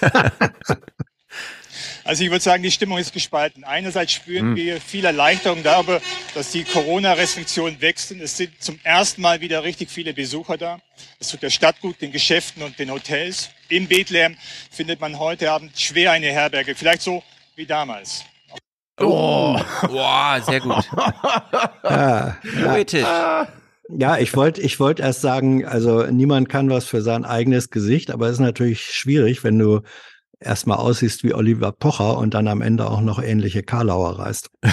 Also 2.06 2.22
ich 2.22 2.30
würde 2.30 2.42
sagen, 2.44 2.62
die 2.62 2.70
Stimmung 2.70 2.98
ist 2.98 3.14
gespalten. 3.14 3.64
Einerseits 3.64 4.12
spüren 4.12 4.48
Hm. 4.48 4.56
wir 4.56 4.78
viel 4.80 5.06
Erleichterung 5.06 5.62
darüber, 5.62 6.02
dass 6.34 6.50
die 6.50 6.64
Corona-Restriktionen 6.64 7.80
weg 7.80 7.98
sind. 7.98 8.20
Es 8.20 8.36
sind 8.36 8.62
zum 8.62 8.78
ersten 8.84 9.22
Mal 9.22 9.40
wieder 9.40 9.64
richtig 9.64 9.90
viele 9.90 10.12
Besucher 10.12 10.58
da. 10.58 10.78
Es 11.18 11.28
tut 11.28 11.42
der 11.42 11.48
Stadt 11.48 11.80
gut, 11.80 12.02
den 12.02 12.12
Geschäften 12.12 12.62
und 12.62 12.78
den 12.78 12.90
Hotels. 12.90 13.48
In 13.70 13.88
Bethlehem 13.88 14.36
findet 14.70 15.00
man 15.00 15.18
heute 15.18 15.50
Abend 15.50 15.80
schwer 15.80 16.12
eine 16.12 16.26
Herberge. 16.26 16.74
Vielleicht 16.74 17.00
so 17.00 17.22
wie 17.56 17.64
damals. 17.64 18.22
Oh, 19.00 19.58
boah, 19.88 20.42
sehr 20.44 20.60
gut. 20.60 20.84
Ja, 21.84 22.36
Poetisch. 22.62 23.06
Ja, 23.88 24.18
ich 24.18 24.34
wollte 24.34 24.60
ich 24.62 24.80
wollte 24.80 25.02
erst 25.02 25.20
sagen, 25.20 25.64
also 25.66 26.06
niemand 26.06 26.48
kann 26.48 26.70
was 26.70 26.86
für 26.86 27.02
sein 27.02 27.24
eigenes 27.24 27.70
Gesicht, 27.70 28.10
aber 28.10 28.26
es 28.26 28.34
ist 28.34 28.40
natürlich 28.40 28.82
schwierig, 28.82 29.44
wenn 29.44 29.58
du 29.58 29.82
erstmal 30.40 30.78
aussiehst 30.78 31.22
wie 31.24 31.34
Oliver 31.34 31.72
Pocher 31.72 32.18
und 32.18 32.34
dann 32.34 32.48
am 32.48 32.62
Ende 32.62 32.88
auch 32.90 33.00
noch 33.00 33.22
ähnliche 33.22 33.62
Karlauer 33.62 34.18
reißt. 34.18 34.50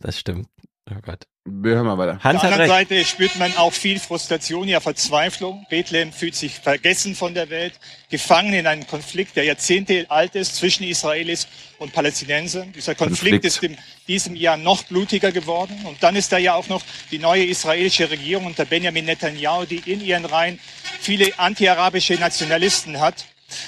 Das 0.00 0.18
stimmt. 0.18 0.53
Oh 0.90 1.00
Gott. 1.00 1.26
Wir 1.46 1.76
hören 1.76 1.86
mal 1.86 1.96
weiter. 1.96 2.18
Hans 2.22 2.36
Auf 2.36 2.42
der 2.42 2.52
anderen 2.52 2.70
recht. 2.70 2.88
Seite 2.90 3.04
spürt 3.06 3.36
man 3.36 3.54
auch 3.56 3.72
viel 3.72 3.98
Frustration, 3.98 4.68
ja 4.68 4.80
Verzweiflung. 4.80 5.66
Bethlehem 5.70 6.12
fühlt 6.12 6.34
sich 6.34 6.54
vergessen 6.58 7.14
von 7.14 7.32
der 7.32 7.48
Welt, 7.48 7.74
gefangen 8.10 8.52
in 8.52 8.66
einem 8.66 8.86
Konflikt, 8.86 9.36
der 9.36 9.44
Jahrzehnte 9.44 10.06
alt 10.10 10.34
ist 10.34 10.56
zwischen 10.56 10.84
Israelis 10.84 11.48
und 11.78 11.92
Palästinensern. 11.92 12.72
Dieser 12.72 12.94
Konflikt, 12.94 13.42
Konflikt. 13.42 13.44
ist 13.44 13.62
in 13.62 13.78
diesem 14.08 14.36
Jahr 14.36 14.58
noch 14.58 14.82
blutiger 14.84 15.32
geworden. 15.32 15.78
Und 15.84 16.02
dann 16.02 16.16
ist 16.16 16.32
da 16.32 16.38
ja 16.38 16.54
auch 16.54 16.68
noch 16.68 16.82
die 17.10 17.18
neue 17.18 17.44
israelische 17.44 18.10
Regierung 18.10 18.46
unter 18.46 18.66
Benjamin 18.66 19.06
Netanyahu, 19.06 19.64
die 19.64 19.82
in 19.90 20.02
ihren 20.02 20.26
Reihen 20.26 20.58
viele 21.00 21.38
antiarabische 21.38 22.14
Nationalisten 22.14 23.00
hat. 23.00 23.24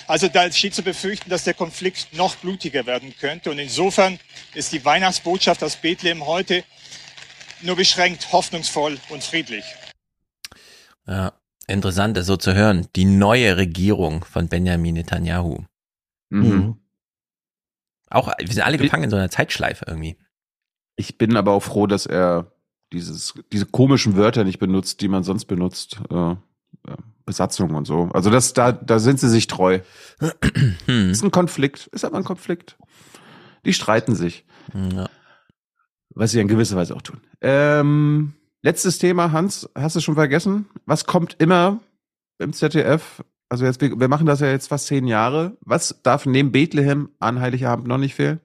Also 0.06 0.28
da 0.28 0.50
steht 0.50 0.74
zu 0.74 0.82
befürchten, 0.82 1.30
dass 1.30 1.44
der 1.44 1.54
Konflikt 1.54 2.14
noch 2.14 2.36
blutiger 2.36 2.84
werden 2.86 3.14
könnte. 3.18 3.50
Und 3.50 3.58
insofern 3.58 4.18
ist 4.54 4.72
die 4.72 4.84
Weihnachtsbotschaft 4.84 5.62
aus 5.62 5.76
Bethlehem 5.76 6.26
heute 6.26 6.64
nur 7.66 7.76
beschränkt 7.76 8.32
hoffnungsvoll 8.32 8.98
und 9.10 9.22
friedlich. 9.22 9.64
Ja, 11.06 11.32
interessant, 11.66 12.16
das 12.16 12.26
so 12.26 12.36
zu 12.36 12.54
hören. 12.54 12.88
Die 12.96 13.04
neue 13.04 13.56
Regierung 13.56 14.24
von 14.24 14.48
Benjamin 14.48 14.94
Netanyahu. 14.94 15.64
Mhm. 16.30 16.78
Auch, 18.08 18.32
wir 18.38 18.48
sind 18.48 18.62
alle 18.62 18.78
gefangen 18.78 19.04
in 19.04 19.10
so 19.10 19.16
einer 19.16 19.30
Zeitschleife 19.30 19.84
irgendwie. 19.88 20.16
Ich 20.96 21.18
bin 21.18 21.36
aber 21.36 21.52
auch 21.52 21.62
froh, 21.62 21.86
dass 21.86 22.06
er 22.06 22.52
dieses, 22.92 23.34
diese 23.52 23.66
komischen 23.66 24.16
Wörter 24.16 24.44
nicht 24.44 24.58
benutzt, 24.58 25.00
die 25.00 25.08
man 25.08 25.24
sonst 25.24 25.46
benutzt. 25.46 25.98
Äh, 26.10 26.36
äh, 26.86 26.96
Besatzung 27.24 27.74
und 27.74 27.86
so. 27.86 28.08
Also 28.14 28.30
das, 28.30 28.52
da, 28.52 28.70
da 28.70 29.00
sind 29.00 29.18
sie 29.18 29.28
sich 29.28 29.48
treu. 29.48 29.80
Hm. 30.86 31.10
Ist 31.10 31.24
ein 31.24 31.32
Konflikt, 31.32 31.88
ist 31.88 32.04
aber 32.04 32.16
ein 32.16 32.24
Konflikt. 32.24 32.78
Die 33.64 33.72
streiten 33.72 34.14
sich. 34.14 34.44
Ja. 34.72 35.08
Was 36.14 36.30
sie 36.30 36.40
in 36.40 36.48
gewisser 36.48 36.76
Weise 36.76 36.94
auch 36.94 37.02
tun. 37.02 37.20
Ähm, 37.40 38.34
letztes 38.62 38.98
Thema, 38.98 39.32
Hans, 39.32 39.68
hast 39.74 39.96
du 39.96 40.00
schon 40.00 40.14
vergessen? 40.14 40.66
Was 40.86 41.04
kommt 41.04 41.36
immer 41.38 41.80
im 42.38 42.52
ZDF? 42.52 43.22
Also 43.48 43.64
jetzt, 43.64 43.80
wir, 43.80 43.98
wir 43.98 44.09
machen 44.09 44.26
das 44.26 44.40
ja 44.40 44.48
jetzt 44.48 44.68
fast 44.68 44.86
zehn 44.86 45.07
Jahre. 45.07 45.57
Was 45.61 46.00
darf 46.02 46.26
neben 46.26 46.52
Bethlehem 46.52 47.11
an 47.20 47.40
Heiligabend 47.40 47.86
noch 47.86 47.98
nicht 47.98 48.14
fehlen? 48.14 48.40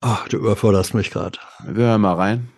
Ach, 0.00 0.28
du 0.28 0.38
überforderst 0.38 0.94
mich 0.94 1.10
gerade. 1.10 1.38
Wir 1.66 1.86
hören 1.86 2.00
mal 2.00 2.14
rein. 2.14 2.48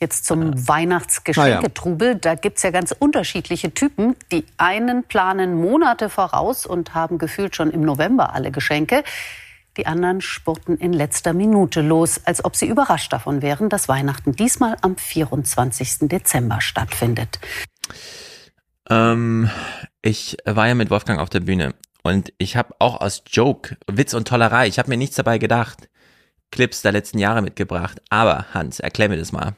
Jetzt 0.00 0.26
zum 0.26 0.68
Weihnachtsgeschenketrubel. 0.68 2.16
Da 2.16 2.34
gibt's 2.34 2.62
ja 2.62 2.72
ganz 2.72 2.92
unterschiedliche 2.92 3.72
Typen. 3.72 4.16
Die 4.32 4.44
einen 4.56 5.04
planen 5.04 5.54
Monate 5.54 6.10
voraus 6.10 6.66
und 6.66 6.94
haben 6.94 7.18
gefühlt 7.18 7.54
schon 7.54 7.70
im 7.70 7.82
November 7.82 8.34
alle 8.34 8.50
Geschenke. 8.50 9.04
Die 9.76 9.86
anderen 9.86 10.20
spurten 10.20 10.76
in 10.78 10.92
letzter 10.92 11.32
Minute 11.32 11.80
los, 11.80 12.20
als 12.24 12.44
ob 12.44 12.54
sie 12.56 12.66
überrascht 12.66 13.12
davon 13.12 13.42
wären, 13.42 13.68
dass 13.68 13.88
Weihnachten 13.88 14.32
diesmal 14.32 14.76
am 14.82 14.96
24. 14.96 16.08
Dezember 16.08 16.60
stattfindet. 16.60 17.40
Ähm, 18.88 19.50
ich 20.02 20.36
war 20.44 20.68
ja 20.68 20.74
mit 20.74 20.90
Wolfgang 20.90 21.20
auf 21.20 21.30
der 21.30 21.40
Bühne 21.40 21.74
und 22.02 22.32
ich 22.38 22.56
habe 22.56 22.74
auch 22.78 23.00
aus 23.00 23.22
Joke, 23.26 23.76
Witz 23.90 24.14
und 24.14 24.28
Tollerei, 24.28 24.68
ich 24.68 24.78
habe 24.78 24.90
mir 24.90 24.96
nichts 24.96 25.16
dabei 25.16 25.38
gedacht, 25.38 25.88
Clips 26.54 26.82
der 26.82 26.92
letzten 26.92 27.18
Jahre 27.18 27.42
mitgebracht. 27.42 28.00
Aber 28.10 28.46
Hans, 28.54 28.78
erklär 28.78 29.08
mir 29.08 29.16
das 29.16 29.32
mal. 29.32 29.56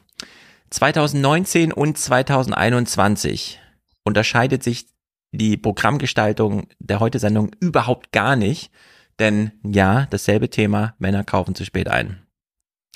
2019 0.71 1.71
und 1.71 1.97
2021 1.97 3.59
unterscheidet 4.03 4.63
sich 4.63 4.87
die 5.31 5.57
Programmgestaltung 5.57 6.67
der 6.79 6.99
Heute-Sendung 6.99 7.51
überhaupt 7.59 8.11
gar 8.11 8.35
nicht. 8.35 8.71
Denn 9.19 9.51
ja, 9.63 10.07
dasselbe 10.09 10.49
Thema, 10.49 10.95
Männer 10.99 11.23
kaufen 11.23 11.55
zu 11.55 11.65
spät 11.65 11.87
ein. 11.87 12.21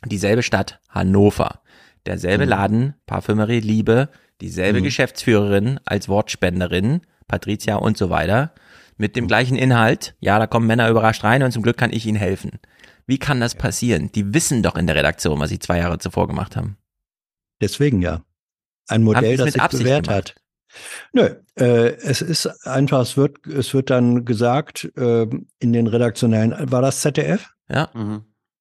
Dieselbe 0.06 0.44
Stadt, 0.44 0.80
Hannover. 0.90 1.62
Derselbe 2.06 2.46
Mhm. 2.46 2.50
Laden, 2.50 2.94
Parfümerie 3.06 3.60
Liebe, 3.60 4.10
dieselbe 4.40 4.80
Mhm. 4.80 4.84
Geschäftsführerin 4.86 5.80
als 5.86 6.10
Wortspenderin, 6.10 7.02
Patricia 7.28 7.76
und 7.76 7.98
so 7.98 8.10
weiter. 8.10 8.54
Mit 8.98 9.16
dem 9.16 9.28
gleichen 9.28 9.56
Inhalt. 9.58 10.16
Ja, 10.20 10.38
da 10.38 10.48
kommen 10.48 10.68
Männer 10.68 10.90
überrascht 10.90 11.24
rein 11.24 11.42
und 11.44 11.52
zum 11.52 11.64
Glück 11.64 11.78
kann 11.78 11.94
ich 11.94 12.06
ihnen 12.06 12.18
helfen. 12.18 12.60
Wie 13.08 13.18
kann 13.18 13.40
das 13.40 13.56
passieren? 13.56 14.12
Die 14.12 14.34
wissen 14.34 14.62
doch 14.64 14.76
in 14.76 14.86
der 14.88 14.96
Redaktion, 14.96 15.40
was 15.40 15.50
sie 15.50 15.60
zwei 15.60 15.80
Jahre 15.80 15.98
zuvor 15.98 16.28
gemacht 16.28 16.56
haben. 16.56 16.78
Deswegen 17.62 18.02
ja. 18.02 18.24
Ein 18.88 19.04
Modell, 19.04 19.38
das 19.38 19.54
sich 19.54 19.62
bewährt 19.62 20.06
gemacht? 20.08 20.34
hat. 20.34 20.41
Nö, 21.14 21.30
äh, 21.56 21.96
es 21.98 22.22
ist 22.22 22.48
einfach, 22.68 23.02
es 23.02 23.18
wird, 23.18 23.46
es 23.48 23.74
wird 23.74 23.90
dann 23.90 24.26
gesagt, 24.26 24.92
äh, 24.98 25.28
in 25.60 25.74
den 25.74 25.88
redaktionellen, 25.88 26.72
war 26.72 26.82
das 26.82 27.02
ZDF? 27.02 27.50
Ja. 27.70 27.90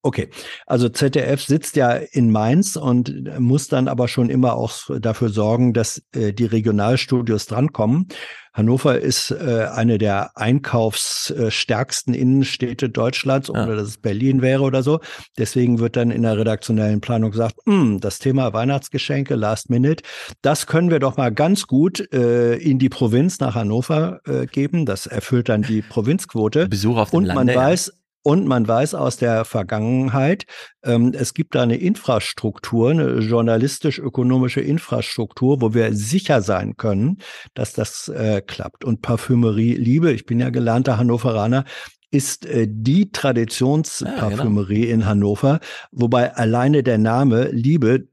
Okay, 0.03 0.29
also 0.65 0.89
ZDF 0.89 1.43
sitzt 1.43 1.75
ja 1.75 1.91
in 1.91 2.31
Mainz 2.31 2.75
und 2.75 3.39
muss 3.39 3.67
dann 3.67 3.87
aber 3.87 4.07
schon 4.07 4.29
immer 4.29 4.55
auch 4.55 4.73
dafür 4.99 5.29
sorgen, 5.29 5.73
dass 5.73 6.01
äh, 6.15 6.33
die 6.33 6.45
Regionalstudios 6.45 7.45
drankommen. 7.45 8.07
Hannover 8.53 8.99
ist 8.99 9.31
äh, 9.31 9.67
eine 9.71 9.97
der 9.97 10.35
einkaufsstärksten 10.35 12.13
Innenstädte 12.13 12.89
Deutschlands, 12.89 13.49
ohne 13.49 13.75
dass 13.77 13.87
es 13.87 13.97
Berlin 13.97 14.41
wäre 14.41 14.63
oder 14.63 14.83
so. 14.83 14.99
Deswegen 15.37 15.79
wird 15.79 15.95
dann 15.95 16.11
in 16.11 16.23
der 16.23 16.37
redaktionellen 16.37 16.99
Planung 16.99 17.31
gesagt, 17.31 17.55
"Hm, 17.65 18.01
das 18.01 18.19
Thema 18.19 18.51
Weihnachtsgeschenke, 18.51 19.35
Last 19.35 19.69
Minute, 19.69 20.03
das 20.41 20.67
können 20.67 20.89
wir 20.89 20.99
doch 20.99 21.15
mal 21.15 21.31
ganz 21.31 21.65
gut 21.65 22.11
äh, 22.11 22.55
in 22.55 22.77
die 22.77 22.89
Provinz 22.89 23.39
nach 23.39 23.55
Hannover 23.55 24.19
äh, 24.25 24.47
geben. 24.47 24.85
Das 24.85 25.05
erfüllt 25.05 25.47
dann 25.47 25.61
die 25.61 25.81
Provinzquote. 25.81 26.67
Besuch 26.67 26.97
auf 26.97 27.11
dem 27.11 27.19
Und 27.19 27.27
man 27.27 27.37
Lande, 27.37 27.53
ja. 27.53 27.59
weiß, 27.59 27.93
und 28.23 28.47
man 28.47 28.67
weiß 28.67 28.93
aus 28.93 29.17
der 29.17 29.45
Vergangenheit, 29.45 30.45
ähm, 30.83 31.11
es 31.15 31.33
gibt 31.33 31.55
da 31.55 31.63
eine 31.63 31.77
Infrastruktur, 31.77 32.91
eine 32.91 33.19
journalistisch-ökonomische 33.19 34.61
Infrastruktur, 34.61 35.61
wo 35.61 35.73
wir 35.73 35.93
sicher 35.93 36.41
sein 36.41 36.77
können, 36.77 37.17
dass 37.53 37.73
das 37.73 38.09
äh, 38.09 38.41
klappt. 38.41 38.85
Und 38.85 39.01
Parfümerie 39.01 39.75
Liebe, 39.75 40.11
ich 40.11 40.25
bin 40.25 40.39
ja 40.39 40.49
gelernter 40.49 40.97
Hannoveraner, 40.97 41.65
ist 42.11 42.45
äh, 42.45 42.67
die 42.69 43.11
Traditionsparfümerie 43.11 44.89
in 44.89 45.05
Hannover, 45.05 45.59
wobei 45.91 46.35
alleine 46.35 46.83
der 46.83 46.97
Name 46.97 47.49
Liebe 47.51 48.07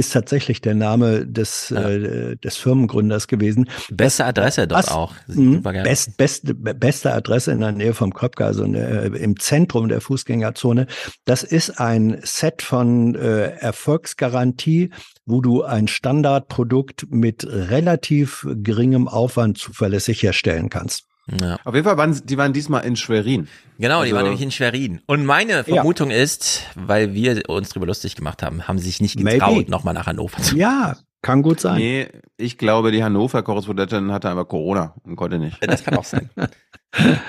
ist 0.00 0.12
tatsächlich 0.12 0.60
der 0.60 0.74
Name 0.74 1.26
des, 1.26 1.70
äh, 1.70 2.36
des 2.36 2.56
Firmengründers 2.56 3.28
gewesen. 3.28 3.68
Beste 3.90 4.24
Adresse 4.24 4.66
dort 4.66 4.86
Was- 4.86 4.90
auch. 4.90 5.14
Mhm. 5.28 5.62
Geil. 5.62 5.82
Best, 5.84 6.16
beste, 6.16 7.12
Adresse 7.12 7.52
in 7.52 7.60
der 7.60 7.72
Nähe 7.72 7.94
vom 7.94 8.12
Köpke, 8.12 8.44
also 8.44 8.64
äh, 8.64 9.06
im 9.06 9.38
Zentrum 9.38 9.88
der 9.88 10.00
Fußgängerzone. 10.00 10.86
Das 11.26 11.42
ist 11.42 11.78
ein 11.78 12.18
Set 12.22 12.62
von 12.62 13.14
äh, 13.14 13.50
Erfolgsgarantie, 13.58 14.90
wo 15.26 15.40
du 15.40 15.62
ein 15.62 15.86
Standardprodukt 15.86 17.06
mit 17.10 17.46
relativ 17.46 18.46
geringem 18.48 19.06
Aufwand 19.06 19.58
zuverlässig 19.58 20.22
herstellen 20.22 20.70
kannst. 20.70 21.09
Ja. 21.40 21.58
Auf 21.64 21.74
jeden 21.74 21.84
Fall 21.86 21.96
waren 21.96 22.20
die 22.24 22.36
waren 22.38 22.52
diesmal 22.52 22.84
in 22.84 22.96
Schwerin. 22.96 23.48
Genau, 23.78 23.98
die 24.00 24.06
Also- 24.06 24.16
waren 24.16 24.24
nämlich 24.24 24.42
in 24.42 24.50
Schwerin. 24.50 25.00
Und 25.06 25.24
meine 25.24 25.64
Vermutung 25.64 26.10
ist, 26.10 26.62
weil 26.74 27.14
wir 27.14 27.48
uns 27.48 27.68
drüber 27.70 27.86
lustig 27.86 28.16
gemacht 28.16 28.42
haben, 28.42 28.66
haben 28.66 28.78
sie 28.78 28.86
sich 28.86 29.00
nicht 29.00 29.16
getraut, 29.16 29.68
nochmal 29.68 29.94
nach 29.94 30.06
Hannover 30.06 30.42
zu 30.42 30.56
Ja, 30.56 30.96
kann 31.22 31.42
gut 31.42 31.60
sein. 31.60 31.76
Nee, 31.78 32.08
ich 32.36 32.56
glaube, 32.56 32.92
die 32.92 33.04
Hannover-Korrespondentin 33.04 34.10
hatte 34.12 34.30
einfach 34.30 34.48
Corona 34.48 34.94
und 35.04 35.16
konnte 35.16 35.38
nicht. 35.38 35.58
Das 35.66 35.84
kann 35.84 35.96
auch 35.96 36.04
sein. 36.04 36.30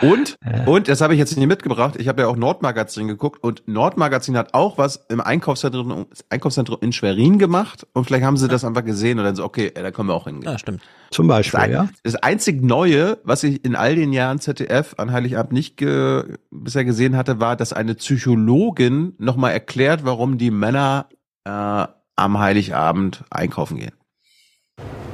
Und, 0.01 0.37
und, 0.65 0.87
das 0.87 1.01
habe 1.01 1.13
ich 1.13 1.19
jetzt 1.19 1.37
nicht 1.37 1.45
mitgebracht, 1.45 1.95
ich 1.99 2.07
habe 2.07 2.23
ja 2.23 2.27
auch 2.27 2.35
Nordmagazin 2.35 3.07
geguckt 3.07 3.43
und 3.43 3.67
Nordmagazin 3.67 4.35
hat 4.35 4.55
auch 4.55 4.79
was 4.79 5.05
im 5.07 5.21
Einkaufszentrum, 5.21 6.07
Einkaufszentrum 6.29 6.79
in 6.81 6.91
Schwerin 6.91 7.37
gemacht 7.37 7.85
und 7.93 8.05
vielleicht 8.05 8.23
haben 8.23 8.37
sie 8.37 8.47
das 8.47 8.65
einfach 8.65 8.83
gesehen 8.83 9.19
und 9.19 9.25
dann 9.25 9.35
so, 9.35 9.43
okay, 9.43 9.71
da 9.71 9.91
können 9.91 10.07
wir 10.07 10.15
auch 10.15 10.25
hingehen. 10.25 10.51
Ja, 10.51 10.57
stimmt. 10.57 10.81
Zum 11.11 11.27
Beispiel, 11.27 11.59
das, 11.59 11.67
ein- 11.67 11.71
ja. 11.73 11.89
das 12.01 12.15
einzig 12.15 12.63
Neue, 12.63 13.19
was 13.23 13.43
ich 13.43 13.63
in 13.63 13.75
all 13.75 13.95
den 13.95 14.13
Jahren 14.13 14.39
ZDF 14.39 14.95
an 14.97 15.11
Heiligabend 15.11 15.53
nicht 15.53 15.77
ge 15.77 16.23
bisher 16.49 16.83
gesehen 16.83 17.15
hatte, 17.15 17.39
war, 17.39 17.55
dass 17.55 17.71
eine 17.71 17.93
Psychologin 17.93 19.13
nochmal 19.19 19.51
erklärt, 19.51 20.03
warum 20.05 20.39
die 20.39 20.49
Männer 20.49 21.05
äh, 21.43 21.85
am 22.15 22.39
Heiligabend 22.39 23.23
einkaufen 23.29 23.77
gehen. 23.77 23.93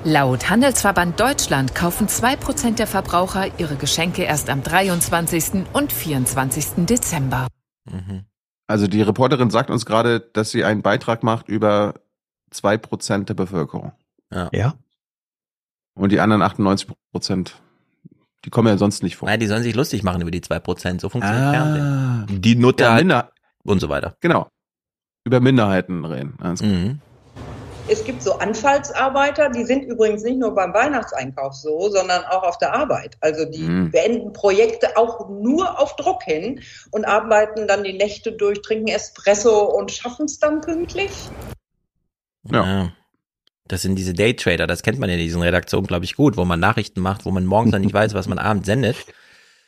Laut 0.03 0.49
Handelsverband 0.49 1.19
Deutschland 1.19 1.75
kaufen 1.75 2.07
2% 2.07 2.75
der 2.75 2.87
Verbraucher 2.87 3.59
ihre 3.59 3.75
Geschenke 3.75 4.23
erst 4.23 4.49
am 4.49 4.63
23. 4.63 5.65
und 5.73 5.91
24. 5.91 6.85
Dezember. 6.85 7.47
Also 8.67 8.87
die 8.87 9.01
Reporterin 9.01 9.49
sagt 9.49 9.69
uns 9.69 9.85
gerade, 9.85 10.19
dass 10.19 10.51
sie 10.51 10.63
einen 10.63 10.81
Beitrag 10.81 11.23
macht 11.23 11.49
über 11.49 11.95
zwei 12.51 12.77
Prozent 12.77 13.29
der 13.29 13.33
Bevölkerung. 13.33 13.91
Ja. 14.31 14.49
Ja. 14.53 14.73
Und 15.95 16.11
die 16.11 16.19
anderen 16.19 16.41
98 16.41 16.87
Prozent, 17.11 17.55
die 18.45 18.49
kommen 18.49 18.67
ja 18.67 18.77
sonst 18.77 19.03
nicht 19.03 19.15
vor. 19.17 19.27
Nein, 19.27 19.39
die 19.39 19.47
sollen 19.47 19.63
sich 19.63 19.75
lustig 19.75 20.03
machen 20.03 20.21
über 20.21 20.31
die 20.31 20.41
2%. 20.41 21.01
So 21.01 21.09
funktioniert 21.09 21.43
Ah. 21.43 21.51
Fernsehen. 21.51 22.41
Die 22.41 22.55
Nutter 22.55 22.85
Ja, 22.89 22.95
Minder, 22.95 23.31
und 23.63 23.79
so 23.79 23.89
weiter. 23.89 24.15
genau. 24.21 24.47
Über 25.28 25.41
Minderheiten 25.41 26.05
reden. 26.05 26.38
Klar. 26.38 26.55
Mhm. 26.61 27.01
Es 27.89 28.05
gibt 28.05 28.23
so 28.23 28.39
Anfallsarbeiter, 28.39 29.49
die 29.49 29.65
sind 29.65 29.84
übrigens 29.84 30.23
nicht 30.23 30.39
nur 30.39 30.55
beim 30.55 30.73
Weihnachtseinkauf 30.73 31.53
so, 31.53 31.89
sondern 31.89 32.23
auch 32.23 32.43
auf 32.43 32.57
der 32.59 32.73
Arbeit. 32.73 33.17
Also 33.19 33.43
die 33.43 33.63
Mhm. 33.63 33.91
beenden 33.91 34.32
Projekte 34.32 34.95
auch 34.95 35.28
nur 35.28 35.82
auf 35.82 35.97
Druck 35.97 36.23
hin 36.23 36.61
und 36.91 37.03
arbeiten 37.03 37.67
dann 37.67 37.84
die 37.84 37.91
Nächte 37.91 38.32
durch, 38.32 38.61
trinken 38.61 38.88
Espresso 38.88 39.65
und 39.65 39.91
schaffen 39.91 40.28
es 40.28 40.39
dann 40.39 40.61
pünktlich. 40.61 41.11
Ja. 42.49 42.93
Das 43.67 43.82
sind 43.82 43.95
diese 43.95 44.13
Daytrader, 44.13 44.65
das 44.65 44.82
kennt 44.82 44.97
man 44.99 45.09
in 45.09 45.17
diesen 45.17 45.41
Redaktionen, 45.41 45.88
glaube 45.88 46.05
ich, 46.05 46.15
gut, 46.15 46.38
wo 46.38 46.45
man 46.45 46.61
Nachrichten 46.61 47.01
macht, 47.01 47.25
wo 47.25 47.32
man 47.32 47.45
morgens 47.45 47.73
dann 47.73 47.82
nicht 47.82 47.93
weiß, 47.93 48.13
was 48.13 48.30
man 48.30 48.39
abends 48.39 48.65
sendet. 48.65 48.95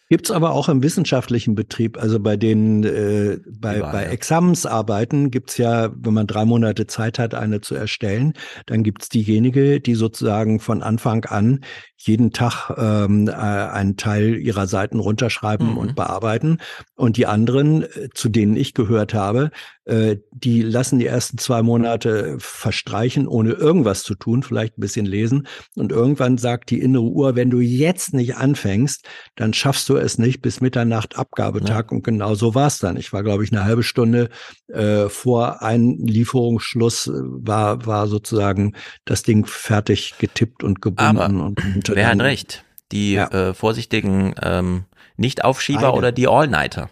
Gibt's 0.10 0.32
aber 0.32 0.54
auch 0.54 0.70
im 0.70 0.82
wissenschaftlichen 0.82 1.54
Betrieb, 1.54 2.02
also 2.02 2.20
bei 2.20 2.36
den 2.36 2.84
äh, 2.84 3.38
bei, 3.48 3.78
Überall, 3.78 3.92
bei 3.94 4.04
ja. 4.06 4.10
Examensarbeiten 4.10 5.30
gibt's 5.30 5.58
ja, 5.58 5.92
wenn 5.96 6.16
man 6.16 6.26
drei 6.26 6.46
Monate 6.46 6.88
Zeit 6.88 7.20
hat, 7.20 7.36
eine 7.36 7.62
zu 7.62 7.76
erstellen, 7.76 8.34
dann 8.66 8.82
gibt's 8.82 9.10
diejenige, 9.10 9.80
die 9.80 9.94
sozusagen 9.94 10.60
von 10.60 10.82
Anfang 10.82 11.26
an 11.26 11.64
jeden 12.02 12.32
Tag 12.32 12.72
ähm, 12.78 13.28
äh, 13.28 13.32
einen 13.32 13.98
Teil 13.98 14.36
ihrer 14.36 14.68
Seiten 14.68 15.00
runterschreiben 15.00 15.72
Mhm. 15.72 15.78
und 15.78 15.96
bearbeiten. 15.96 16.60
Und 16.96 17.18
die 17.18 17.26
anderen, 17.26 17.84
äh, 17.84 18.10
zu 18.14 18.30
denen 18.30 18.56
ich 18.56 18.74
gehört 18.74 19.14
habe, 19.14 19.52
äh, 19.86 20.18
die 20.32 20.62
lassen 20.62 21.00
die 21.00 21.08
ersten 21.08 21.38
zwei 21.38 21.62
Monate 21.62 22.38
verstreichen, 22.40 23.28
ohne 23.28 23.52
irgendwas 23.52 24.04
zu 24.04 24.16
tun, 24.16 24.44
vielleicht 24.44 24.78
ein 24.78 24.82
bisschen 24.82 25.06
lesen. 25.06 25.48
Und 25.76 25.92
irgendwann 25.92 26.38
sagt 26.38 26.70
die 26.70 26.80
innere 26.80 27.04
Uhr, 27.04 27.36
wenn 27.36 27.50
du 27.50 27.60
jetzt 27.60 28.14
nicht 28.14 28.38
anfängst, 28.38 29.06
dann 29.36 29.54
schaffst 29.54 29.90
du 29.90 29.98
es 29.98 30.18
nicht 30.18 30.42
bis 30.42 30.62
Mitternacht 30.62 31.18
Abgabetag. 31.18 31.92
Und 31.92 32.04
genau 32.04 32.36
so 32.36 32.56
war 32.56 32.68
es 32.68 32.80
dann. 32.80 32.96
Ich 32.98 33.12
war, 33.12 33.24
glaube 33.24 33.44
ich, 33.44 33.52
eine 33.52 33.66
halbe 33.66 33.84
Stunde 33.84 34.30
äh, 34.68 35.10
vor 35.10 35.62
Einlieferungsschluss 35.62 37.08
äh, 37.08 37.12
war, 37.16 37.86
war 37.86 38.08
sozusagen 38.08 38.76
das 39.06 39.24
Ding 39.24 39.46
fertig 39.46 40.16
getippt 40.20 40.64
und 40.64 40.82
gebunden. 40.82 41.18
Aber 41.18 41.46
und, 41.46 41.89
und 41.90 41.96
wer 41.96 42.08
hat 42.08 42.20
recht? 42.20 42.64
Die 42.92 43.16
äh, 43.16 43.54
vorsichtigen 43.54 44.34
ähm, 44.42 44.86
Nicht-Aufschieber 45.18 45.82
Beide. 45.82 45.98
oder 45.98 46.12
die 46.12 46.28
All-Nighter? 46.28 46.90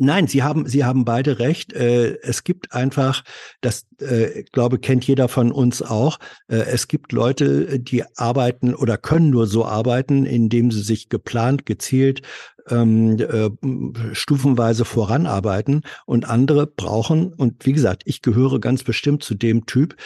Nein, 0.00 0.28
Sie 0.28 0.44
haben, 0.44 0.66
Sie 0.66 0.84
haben 0.84 1.04
beide 1.04 1.40
recht. 1.40 1.72
Äh, 1.72 2.18
es 2.22 2.44
gibt 2.44 2.72
einfach, 2.72 3.24
das 3.60 3.84
äh, 4.00 4.44
glaube 4.52 4.78
kennt 4.78 5.04
jeder 5.04 5.26
von 5.26 5.50
uns 5.50 5.82
auch. 5.82 6.18
Äh, 6.46 6.58
es 6.58 6.86
gibt 6.86 7.10
Leute, 7.10 7.80
die 7.80 8.04
arbeiten 8.16 8.76
oder 8.76 8.96
können 8.96 9.30
nur 9.30 9.48
so 9.48 9.64
arbeiten, 9.64 10.24
indem 10.24 10.70
sie 10.70 10.82
sich 10.82 11.08
geplant, 11.08 11.66
gezielt, 11.66 12.22
ähm, 12.70 13.18
äh, 13.18 14.14
stufenweise 14.14 14.84
voranarbeiten. 14.84 15.82
Und 16.06 16.30
andere 16.30 16.68
brauchen, 16.68 17.34
und 17.34 17.66
wie 17.66 17.72
gesagt, 17.72 18.02
ich 18.04 18.22
gehöre 18.22 18.60
ganz 18.60 18.84
bestimmt 18.84 19.24
zu 19.24 19.34
dem 19.34 19.66
Typ, 19.66 19.96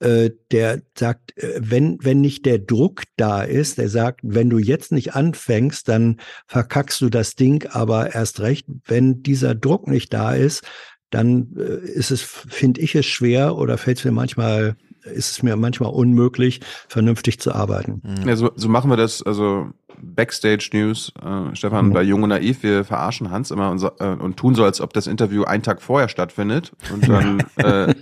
der 0.00 0.82
sagt, 0.96 1.36
äh, 1.36 1.60
wenn, 1.60 1.98
wenn 2.02 2.20
nicht 2.20 2.46
der 2.46 2.58
Druck 2.58 3.02
da 3.16 3.42
ist, 3.42 3.78
der 3.78 3.88
sagt, 3.88 4.20
wenn 4.22 4.50
du 4.50 4.58
jetzt 4.58 4.92
nicht 4.92 5.14
anfängst, 5.14 5.88
dann 5.88 6.16
verkackst 6.46 7.00
du 7.00 7.10
das 7.10 7.34
Ding 7.34 7.66
aber 7.70 8.14
erst 8.14 8.40
recht. 8.40 8.66
Wenn 8.86 9.22
dieser 9.22 9.54
Druck 9.54 9.88
nicht 9.88 10.12
da 10.12 10.32
ist, 10.32 10.62
dann 11.10 11.48
äh, 11.56 11.86
ist 11.86 12.10
es, 12.10 12.22
finde 12.22 12.80
ich 12.80 12.94
es 12.94 13.06
schwer 13.06 13.56
oder 13.56 13.76
fällt 13.78 13.98
es 13.98 14.04
mir 14.04 14.12
manchmal, 14.12 14.76
ist 15.04 15.30
es 15.32 15.42
mir 15.42 15.56
manchmal 15.56 15.90
unmöglich, 15.90 16.60
vernünftig 16.88 17.40
zu 17.40 17.54
arbeiten. 17.54 18.00
Ja, 18.24 18.36
so, 18.36 18.50
so 18.54 18.68
machen 18.68 18.90
wir 18.90 18.96
das, 18.96 19.22
also 19.22 19.70
Backstage 20.02 20.70
News, 20.72 21.12
äh, 21.22 21.54
Stefan, 21.54 21.88
mhm. 21.88 21.92
bei 21.92 22.02
Jung 22.02 22.22
und 22.22 22.30
Naiv, 22.30 22.62
wir 22.62 22.84
verarschen 22.84 23.30
Hans 23.30 23.50
immer 23.50 23.70
und, 23.70 23.82
äh, 23.98 24.06
und 24.06 24.36
tun 24.36 24.54
so, 24.54 24.64
als 24.64 24.80
ob 24.80 24.92
das 24.92 25.06
Interview 25.06 25.44
einen 25.44 25.62
Tag 25.62 25.82
vorher 25.82 26.08
stattfindet. 26.08 26.72
Und 26.92 27.08
dann 27.08 27.44
äh, 27.56 27.94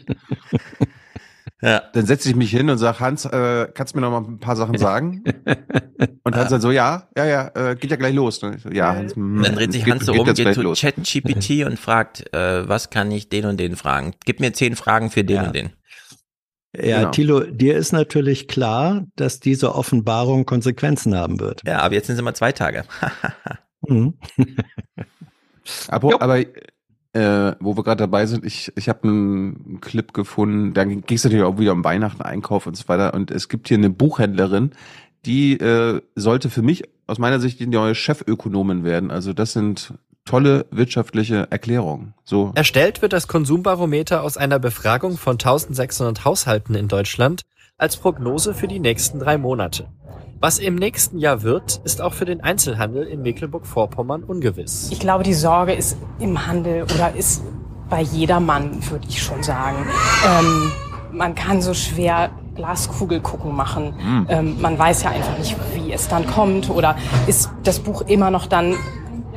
Ja. 1.61 1.83
Dann 1.93 2.07
setze 2.07 2.29
ich 2.29 2.37
mich 2.37 2.51
hin 2.51 2.71
und 2.71 2.79
sage, 2.79 3.01
Hans, 3.01 3.25
äh, 3.25 3.69
kannst 3.75 3.95
du 3.95 3.99
mir 3.99 4.09
noch 4.09 4.21
mal 4.21 4.29
ein 4.29 4.39
paar 4.39 4.55
Sachen 4.55 4.79
sagen? 4.79 5.25
Und 6.23 6.37
Hans 6.37 6.51
dann 6.51 6.61
so, 6.61 6.71
ja, 6.71 7.09
ja, 7.17 7.27
ja, 7.27 7.51
äh, 7.55 7.75
geht 7.75 7.91
ja 7.91 7.97
gleich 7.97 8.15
los. 8.15 8.41
Ne? 8.43 8.59
So, 8.59 8.71
ja, 8.71 8.95
Hans, 8.95 9.17
mh, 9.17 9.43
dann 9.43 9.55
dreht 9.57 9.73
sich 9.73 9.85
geht, 9.85 9.95
Hans 9.95 10.07
so 10.07 10.13
um, 10.13 10.25
geht, 10.25 10.37
geht 10.37 10.55
zu 10.55 10.73
ChatGPT 10.73 11.51
und 11.67 11.79
fragt, 11.79 12.33
äh, 12.33 12.69
was 12.69 12.91
kann 12.91 13.11
ich 13.11 13.29
den 13.29 13.45
und 13.47 13.59
den 13.59 13.77
fragen? 13.77 14.15
Gib 14.25 14.41
mir 14.41 14.53
zehn 14.53 14.77
Fragen 14.77 15.11
für 15.11 15.25
den 15.25 15.37
ja. 15.37 15.47
und 15.47 15.55
den. 15.55 15.71
Ja, 16.77 16.99
genau. 16.99 17.11
Thilo, 17.11 17.41
dir 17.41 17.77
ist 17.77 17.93
natürlich 17.93 18.47
klar, 18.47 19.07
dass 19.17 19.41
diese 19.41 19.75
Offenbarung 19.75 20.45
Konsequenzen 20.47 21.17
haben 21.17 21.41
wird. 21.41 21.63
Ja, 21.67 21.81
aber 21.81 21.95
jetzt 21.95 22.07
sind 22.07 22.15
es 22.15 22.21
immer 22.21 22.35
zwei 22.35 22.53
Tage. 22.53 22.85
mhm. 23.89 24.15
aber, 25.89 26.23
aber 26.23 26.45
äh, 27.13 27.53
wo 27.61 27.77
wir 27.77 27.83
gerade 27.85 28.03
dabei 28.03 28.27
sind, 28.27 28.45
ich, 28.45 28.73
ich 28.77 28.89
habe 28.89 29.05
einen 29.05 29.81
Clip 29.81 30.13
gefunden, 30.13 30.75
da 30.75 30.85
ging 30.85 31.03
es 31.09 31.25
natürlich 31.25 31.45
auch 31.45 31.59
wieder 31.59 31.73
um 31.73 31.85
Weihnachten, 31.85 32.23
Einkauf 32.23 32.67
und 32.67 32.77
so 32.77 32.89
weiter. 32.89 33.15
Und 33.15 33.31
es 33.31 33.49
gibt 33.49 33.69
hier 33.69 33.79
eine 33.79 33.91
Buchhändlerin, 33.91 34.73
die 35.25 35.55
äh, 35.55 36.01
sollte 36.15 36.51
für 36.51 36.63
mich 36.63 36.85
aus 37.07 37.19
meiner 37.19 37.41
Sicht 37.41 37.61
die 37.61 37.67
neue 37.67 37.95
Chefökonomin 37.95 38.85
werden. 38.85 39.11
Also 39.11 39.33
das 39.33 39.53
sind 39.53 39.95
tolle 40.25 40.67
wirtschaftliche 40.71 41.49
Erklärungen. 41.51 42.15
So. 42.25 42.53
Erstellt 42.55 43.01
wird 43.01 43.15
das 43.15 43.29
Konsumbarometer 43.29 44.23
aus 44.23 44.37
einer 44.37 44.59
Befragung 44.59 45.17
von 45.17 45.35
1600 45.35 46.25
Haushalten 46.25 46.75
in 46.75 46.89
Deutschland 46.89 47.43
als 47.79 47.97
Prognose 47.97 48.53
für 48.53 48.69
die 48.69 48.81
nächsten 48.81 49.21
drei 49.21 49.39
Monate. 49.39 49.89
Was 50.41 50.61
im 50.61 50.77
nächsten 50.77 51.19
Jahr 51.19 51.43
wird, 51.43 51.81
ist 51.83 52.01
auch 52.01 52.15
für 52.15 52.25
den 52.25 52.41
Einzelhandel 52.41 53.03
in 53.05 53.23
Mecklenburg-Vorpommern 53.23 54.23
ungewiss. 54.23 54.89
Ich 54.93 55.01
glaube, 55.01 55.25
die 55.25 55.35
Sorge 55.35 55.73
ist 55.73 55.97
im 56.21 56.47
Handel 56.47 56.85
oder 56.85 57.13
ist 57.17 57.43
bei 57.91 58.03
jedermann, 58.03 58.79
würde 58.89 59.05
ich 59.09 59.21
schon 59.21 59.43
sagen. 59.43 59.79
Ähm, 60.25 60.73
man 61.11 61.35
kann 61.35 61.61
so 61.61 61.75
schwer 61.75 62.31
Glaskugel 62.55 63.19
gucken 63.19 63.57
machen. 63.57 63.95
Mhm. 63.99 64.27
Ähm, 64.29 64.61
man 64.61 64.79
weiß 64.79 65.03
ja 65.03 65.11
einfach 65.11 65.37
nicht, 65.39 65.57
wie 65.75 65.93
es 65.93 66.07
dann 66.07 66.25
kommt 66.25 66.71
oder 66.71 66.95
ist 67.27 67.51
das 67.65 67.81
Buch 67.81 68.03
immer 68.03 68.31
noch 68.31 68.47
dann 68.47 68.77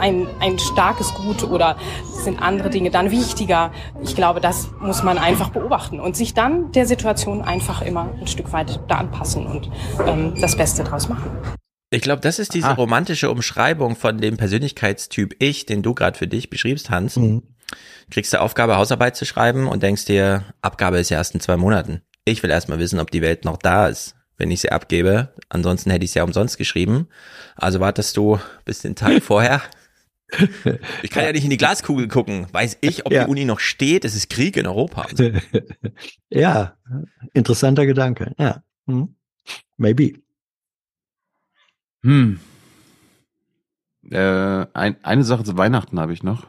ein, 0.01 0.27
ein 0.39 0.59
starkes 0.59 1.13
Gut 1.13 1.43
oder 1.43 1.77
sind 2.03 2.41
andere 2.41 2.69
Dinge 2.69 2.91
dann 2.91 3.11
wichtiger? 3.11 3.71
Ich 4.03 4.15
glaube, 4.15 4.41
das 4.41 4.69
muss 4.79 5.03
man 5.03 5.17
einfach 5.17 5.49
beobachten 5.49 5.99
und 5.99 6.17
sich 6.17 6.33
dann 6.33 6.71
der 6.71 6.85
Situation 6.85 7.41
einfach 7.41 7.81
immer 7.81 8.13
ein 8.19 8.27
Stück 8.27 8.51
weit 8.51 8.79
da 8.87 8.95
anpassen 8.95 9.45
und 9.45 9.71
ähm, 10.05 10.33
das 10.41 10.57
Beste 10.57 10.83
draus 10.83 11.07
machen. 11.07 11.31
Ich 11.93 12.01
glaube, 12.01 12.21
das 12.21 12.39
ist 12.39 12.53
diese 12.53 12.69
ah. 12.69 12.73
romantische 12.73 13.29
Umschreibung 13.29 13.95
von 13.95 14.17
dem 14.17 14.37
Persönlichkeitstyp 14.37 15.35
Ich, 15.39 15.65
den 15.65 15.83
du 15.83 15.93
gerade 15.93 16.17
für 16.17 16.27
dich 16.27 16.49
beschriebst, 16.49 16.89
Hans. 16.89 17.17
Mhm. 17.17 17.43
Kriegst 18.09 18.33
du 18.33 18.41
Aufgabe, 18.41 18.77
Hausarbeit 18.77 19.15
zu 19.15 19.25
schreiben 19.25 19.67
und 19.67 19.83
denkst 19.83 20.05
dir, 20.05 20.43
Abgabe 20.61 20.99
ist 20.99 21.09
ja 21.09 21.17
erst 21.17 21.33
in 21.33 21.41
zwei 21.41 21.57
Monaten. 21.57 22.01
Ich 22.25 22.43
will 22.43 22.49
erstmal 22.49 22.79
wissen, 22.79 22.99
ob 22.99 23.11
die 23.11 23.21
Welt 23.21 23.45
noch 23.45 23.57
da 23.57 23.87
ist, 23.87 24.15
wenn 24.37 24.51
ich 24.51 24.61
sie 24.61 24.71
abgebe. 24.71 25.33
Ansonsten 25.49 25.91
hätte 25.91 26.05
ich 26.05 26.11
sie 26.11 26.19
ja 26.19 26.23
umsonst 26.23 26.57
geschrieben. 26.57 27.07
Also 27.55 27.79
wartest 27.79 28.15
du 28.15 28.39
bis 28.63 28.79
den 28.79 28.95
Tag 28.95 29.21
vorher 29.23 29.61
ich 31.03 31.09
kann 31.09 31.23
ja 31.25 31.31
nicht 31.31 31.43
in 31.43 31.49
die 31.49 31.57
Glaskugel 31.57 32.07
gucken. 32.07 32.47
Weiß 32.51 32.77
ich, 32.81 33.05
ob 33.05 33.11
ja. 33.11 33.23
die 33.23 33.29
Uni 33.29 33.45
noch 33.45 33.59
steht? 33.59 34.05
Es 34.05 34.15
ist 34.15 34.29
Krieg 34.29 34.57
in 34.57 34.67
Europa. 34.67 35.07
ja, 36.29 36.77
interessanter 37.33 37.85
Gedanke. 37.85 38.33
Ja, 38.37 38.63
hm. 38.87 39.15
maybe. 39.77 40.13
Hm. 42.03 42.39
Äh, 44.09 44.65
ein, 44.73 44.95
eine 45.03 45.23
Sache 45.23 45.43
zu 45.43 45.57
Weihnachten 45.57 45.99
habe 45.99 46.13
ich 46.13 46.23
noch. 46.23 46.47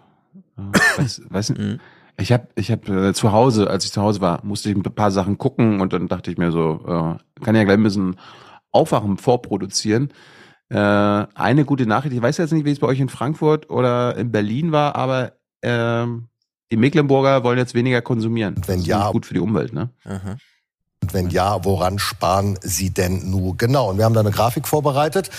Äh, 0.57 0.99
weiß, 0.99 1.22
weiß 1.28 1.51
nicht. 1.51 1.61
Mhm. 1.61 1.80
Ich 2.18 2.30
habe 2.30 2.49
ich 2.57 2.70
hab, 2.70 2.89
äh, 2.89 3.14
zu 3.14 3.33
Hause, 3.33 3.68
als 3.68 3.85
ich 3.85 3.93
zu 3.93 4.03
Hause 4.03 4.20
war, 4.20 4.45
musste 4.45 4.70
ich 4.70 4.76
ein 4.76 4.83
paar 4.83 5.11
Sachen 5.11 5.39
gucken 5.39 5.80
und 5.80 5.93
dann 5.93 6.09
dachte 6.09 6.30
ich 6.30 6.39
mir 6.39 6.53
so, 6.53 6.85
äh, 6.87 7.43
kann 7.43 7.57
ja 7.57 7.64
gleich 7.64 7.78
ein 7.78 7.83
bisschen 7.83 8.16
Aufwachen 8.70 9.16
vorproduzieren. 9.16 10.12
Äh, 10.73 11.27
eine 11.35 11.66
gute 11.66 11.87
Nachricht, 11.87 12.14
ich 12.14 12.23
weiß 12.23 12.39
jetzt 12.39 12.53
nicht, 12.53 12.64
wie 12.64 12.70
es 12.70 12.79
bei 12.79 12.87
euch 12.87 12.99
in 12.99 13.11
Frankfurt 13.11 13.68
oder 13.68 14.16
in 14.16 14.33
Berlin 14.33 14.73
war, 14.73 14.97
aber 14.97 15.33
ähm, 15.62 16.29
die 16.70 16.79
Mecklenburger 16.79 17.45
wollen 17.45 17.59
jetzt 17.59 17.75
weniger 17.75 18.01
konsumieren. 18.01 18.55
Wenn 18.66 18.77
das 18.77 18.85
ist 18.85 18.87
ja, 18.87 19.11
gut 19.11 19.27
für 19.27 19.35
die 19.35 19.41
Umwelt, 19.41 19.75
ne? 19.75 19.91
Aha. 20.05 20.37
Und 21.03 21.12
wenn 21.12 21.29
ja, 21.29 21.62
woran 21.64 21.99
sparen 21.99 22.59
Sie 22.62 22.89
denn 22.89 23.31
nur 23.31 23.57
genau? 23.57 23.91
Und 23.91 23.99
wir 23.99 24.07
haben 24.07 24.14
da 24.14 24.20
eine 24.20 24.31
Grafik 24.31 24.66
vorbereitet. 24.66 25.31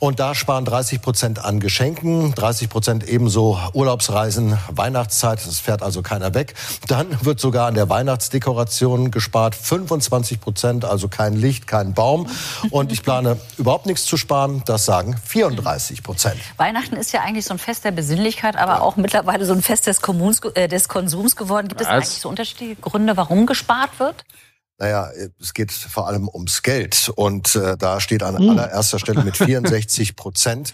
Und 0.00 0.20
da 0.20 0.34
sparen 0.34 0.64
30 0.64 1.02
Prozent 1.02 1.44
an 1.44 1.58
Geschenken, 1.58 2.32
30 2.32 2.68
Prozent 2.68 3.08
ebenso 3.08 3.58
Urlaubsreisen, 3.72 4.56
Weihnachtszeit, 4.70 5.44
das 5.44 5.58
fährt 5.58 5.82
also 5.82 6.02
keiner 6.02 6.34
weg. 6.34 6.54
Dann 6.86 7.06
wird 7.24 7.40
sogar 7.40 7.66
an 7.66 7.74
der 7.74 7.88
Weihnachtsdekoration 7.88 9.10
gespart, 9.10 9.56
25 9.56 10.40
Prozent, 10.40 10.84
also 10.84 11.08
kein 11.08 11.34
Licht, 11.34 11.66
kein 11.66 11.94
Baum. 11.94 12.28
Und 12.70 12.92
ich 12.92 13.02
plane 13.02 13.38
überhaupt 13.56 13.86
nichts 13.86 14.04
zu 14.04 14.16
sparen, 14.16 14.62
das 14.66 14.84
sagen 14.84 15.16
34 15.24 16.04
Prozent. 16.04 16.36
Weihnachten 16.56 16.94
ist 16.94 17.12
ja 17.12 17.22
eigentlich 17.22 17.44
so 17.44 17.54
ein 17.54 17.58
Fest 17.58 17.84
der 17.84 17.90
Besinnlichkeit, 17.90 18.56
aber 18.56 18.74
ja. 18.74 18.80
auch 18.80 18.96
mittlerweile 18.96 19.44
so 19.46 19.52
ein 19.52 19.62
Fest 19.62 19.88
des, 19.88 20.00
Kommuns, 20.00 20.40
äh, 20.54 20.68
des 20.68 20.88
Konsums 20.88 21.34
geworden. 21.34 21.66
Gibt 21.66 21.80
es 21.80 21.88
eigentlich 21.88 22.20
so 22.20 22.28
unterschiedliche 22.28 22.76
Gründe, 22.76 23.16
warum 23.16 23.46
gespart 23.46 23.98
wird? 23.98 24.24
Naja, 24.78 25.10
es 25.40 25.54
geht 25.54 25.72
vor 25.72 26.06
allem 26.06 26.28
ums 26.28 26.62
Geld. 26.62 27.10
Und 27.14 27.56
äh, 27.56 27.76
da 27.76 28.00
steht 28.00 28.22
an 28.22 28.38
hm. 28.38 28.50
allererster 28.50 28.98
Stelle 28.98 29.24
mit 29.24 29.36
64 29.38 30.14
Prozent. 30.14 30.72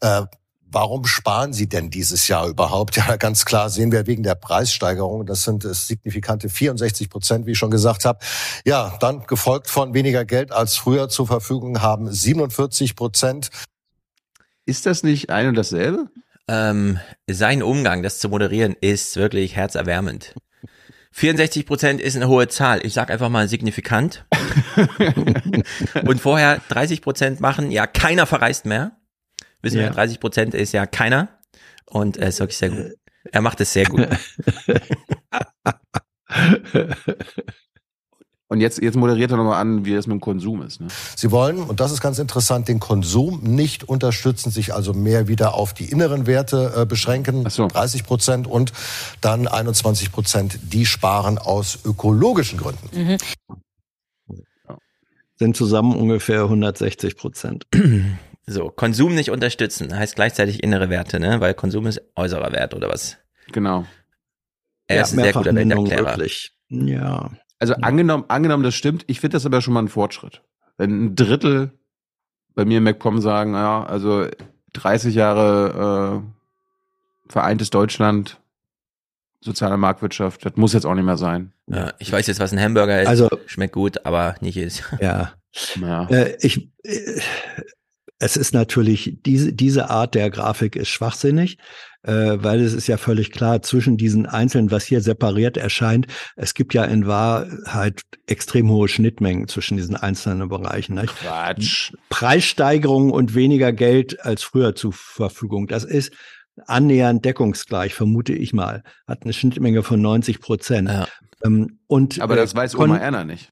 Äh, 0.00 0.22
warum 0.70 1.06
sparen 1.06 1.52
Sie 1.52 1.68
denn 1.68 1.90
dieses 1.90 2.28
Jahr 2.28 2.48
überhaupt? 2.48 2.96
Ja, 2.96 3.16
ganz 3.16 3.44
klar 3.44 3.70
sehen 3.70 3.92
wir 3.92 4.06
wegen 4.06 4.22
der 4.22 4.34
Preissteigerung. 4.34 5.24
Das 5.24 5.44
sind 5.44 5.64
es 5.64 5.86
signifikante 5.86 6.48
64 6.48 7.08
Prozent, 7.08 7.46
wie 7.46 7.52
ich 7.52 7.58
schon 7.58 7.70
gesagt 7.70 8.04
habe. 8.04 8.18
Ja, 8.64 8.96
dann 9.00 9.24
gefolgt 9.26 9.68
von 9.68 9.94
weniger 9.94 10.24
Geld 10.24 10.52
als 10.52 10.76
früher 10.76 11.08
zur 11.08 11.26
Verfügung 11.26 11.80
haben 11.80 12.12
47 12.12 12.96
Prozent. 12.96 13.50
Ist 14.66 14.84
das 14.84 15.02
nicht 15.02 15.30
ein 15.30 15.48
und 15.48 15.54
dasselbe? 15.54 16.10
Ähm, 16.48 16.98
sein 17.28 17.62
Umgang, 17.62 18.02
das 18.02 18.18
zu 18.18 18.28
moderieren, 18.28 18.74
ist 18.80 19.16
wirklich 19.16 19.54
herzerwärmend. 19.54 20.34
64 21.12 21.66
Prozent 21.66 22.00
ist 22.00 22.16
eine 22.16 22.28
hohe 22.28 22.48
Zahl. 22.48 22.84
Ich 22.84 22.94
sag 22.94 23.10
einfach 23.10 23.28
mal 23.28 23.48
signifikant. 23.48 24.26
und 26.04 26.20
vorher 26.20 26.60
30 26.68 27.02
Prozent 27.02 27.40
machen, 27.40 27.70
ja, 27.70 27.86
keiner 27.86 28.26
verreist 28.26 28.66
mehr. 28.66 28.92
Wissen 29.62 29.78
ja. 29.78 29.84
wir, 29.84 29.90
30 29.90 30.20
Prozent 30.20 30.54
ist 30.54 30.72
ja 30.72 30.86
keiner. 30.86 31.28
Und 31.86 32.16
er 32.16 32.28
ist 32.28 32.40
wirklich 32.40 32.58
sehr 32.58 32.70
gut. 32.70 32.92
Er 33.32 33.40
macht 33.40 33.60
es 33.60 33.72
sehr 33.72 33.86
gut. 33.86 34.06
Und 38.50 38.60
jetzt, 38.60 38.80
jetzt 38.80 38.96
moderiert 38.96 39.30
er 39.30 39.36
nochmal 39.36 39.60
an, 39.60 39.84
wie 39.84 39.92
es 39.92 40.06
mit 40.06 40.14
dem 40.14 40.20
Konsum 40.20 40.62
ist. 40.62 40.80
Ne? 40.80 40.88
Sie 41.14 41.30
wollen, 41.30 41.58
und 41.58 41.80
das 41.80 41.92
ist 41.92 42.00
ganz 42.00 42.18
interessant, 42.18 42.66
den 42.68 42.80
Konsum 42.80 43.40
nicht 43.42 43.84
unterstützen, 43.84 44.50
sich 44.50 44.74
also 44.74 44.94
mehr 44.94 45.28
wieder 45.28 45.54
auf 45.54 45.74
die 45.74 45.90
inneren 45.90 46.26
Werte 46.26 46.72
äh, 46.74 46.86
beschränken, 46.86 47.48
so. 47.50 47.68
30 47.68 48.04
Prozent 48.04 48.46
und 48.46 48.72
dann 49.20 49.46
21 49.46 50.12
Prozent, 50.12 50.58
die 50.62 50.86
sparen 50.86 51.36
aus 51.36 51.78
ökologischen 51.84 52.58
Gründen. 52.58 52.88
Mhm. 52.92 53.18
Sind 55.36 55.56
zusammen 55.56 55.94
ungefähr 55.94 56.42
160 56.44 57.16
Prozent. 57.16 57.66
So, 58.50 58.70
Konsum 58.70 59.14
nicht 59.14 59.28
unterstützen 59.28 59.94
heißt 59.94 60.14
gleichzeitig 60.14 60.62
innere 60.62 60.88
Werte, 60.88 61.20
ne? 61.20 61.38
Weil 61.42 61.52
Konsum 61.52 61.86
ist 61.86 62.00
äußerer 62.16 62.50
Wert 62.50 62.72
oder 62.72 62.88
was? 62.88 63.18
Genau. 63.52 63.84
Er 64.86 64.96
ja, 64.96 65.02
ist 65.02 65.12
ein 65.12 65.22
sehr 65.22 65.34
guter 65.34 65.54
Welterklärer. 65.54 66.16
Ja. 66.70 67.30
Also 67.58 67.74
ja. 67.74 67.80
angenommen, 67.80 68.24
angenommen, 68.28 68.62
das 68.62 68.74
stimmt, 68.74 69.04
ich 69.06 69.20
finde 69.20 69.36
das 69.36 69.46
aber 69.46 69.60
schon 69.60 69.74
mal 69.74 69.82
ein 69.82 69.88
Fortschritt. 69.88 70.42
Wenn 70.76 71.04
ein 71.04 71.16
Drittel 71.16 71.72
bei 72.54 72.64
mir 72.64 72.78
im 72.78 72.84
MacPom 72.84 73.20
sagen, 73.20 73.54
ja, 73.54 73.84
also 73.84 74.26
30 74.74 75.14
Jahre 75.14 76.22
äh, 76.22 77.32
vereintes 77.32 77.70
Deutschland, 77.70 78.40
soziale 79.40 79.76
Marktwirtschaft, 79.76 80.44
das 80.44 80.56
muss 80.56 80.72
jetzt 80.72 80.84
auch 80.84 80.94
nicht 80.94 81.04
mehr 81.04 81.16
sein. 81.16 81.52
Ja, 81.66 81.92
ich 81.98 82.10
weiß 82.10 82.26
jetzt, 82.26 82.40
was 82.40 82.52
ein 82.52 82.60
Hamburger 82.60 83.02
ist. 83.02 83.08
Also 83.08 83.28
schmeckt 83.46 83.74
gut, 83.74 84.04
aber 84.06 84.36
nicht 84.40 84.56
ist. 84.56 84.84
Ja. 85.00 85.32
ja. 85.80 86.04
Äh, 86.08 86.36
ich, 86.40 86.70
äh, 86.84 87.20
es 88.18 88.36
ist 88.36 88.52
natürlich, 88.52 89.18
diese, 89.24 89.52
diese 89.52 89.90
Art 89.90 90.14
der 90.14 90.30
Grafik 90.30 90.76
ist 90.76 90.88
schwachsinnig, 90.88 91.58
äh, 92.02 92.38
weil 92.40 92.60
es 92.60 92.72
ist 92.72 92.86
ja 92.86 92.96
völlig 92.96 93.30
klar, 93.30 93.62
zwischen 93.62 93.96
diesen 93.96 94.26
Einzelnen, 94.26 94.70
was 94.70 94.84
hier 94.84 95.00
separiert 95.00 95.56
erscheint, 95.56 96.06
es 96.36 96.54
gibt 96.54 96.74
ja 96.74 96.84
in 96.84 97.06
Wahrheit 97.06 98.02
extrem 98.26 98.70
hohe 98.70 98.88
Schnittmengen 98.88 99.48
zwischen 99.48 99.76
diesen 99.76 99.96
einzelnen 99.96 100.48
Bereichen. 100.48 100.94
Nicht? 100.94 101.14
Quatsch. 101.16 101.92
Preissteigerung 102.08 103.10
und 103.10 103.34
weniger 103.34 103.72
Geld 103.72 104.24
als 104.24 104.42
früher 104.42 104.74
zur 104.74 104.92
Verfügung. 104.92 105.66
Das 105.66 105.84
ist 105.84 106.12
annähernd 106.66 107.24
deckungsgleich, 107.24 107.94
vermute 107.94 108.32
ich 108.32 108.52
mal. 108.52 108.82
Hat 109.06 109.22
eine 109.22 109.32
Schnittmenge 109.32 109.82
von 109.82 110.00
90 110.02 110.40
Prozent. 110.40 110.88
Ja. 110.88 111.06
Ähm, 111.44 111.78
und, 111.86 112.20
Aber 112.20 112.34
das 112.34 112.54
äh, 112.54 112.56
weiß 112.56 112.74
Oma 112.76 112.96
Erna 112.96 113.24
nicht. 113.24 113.50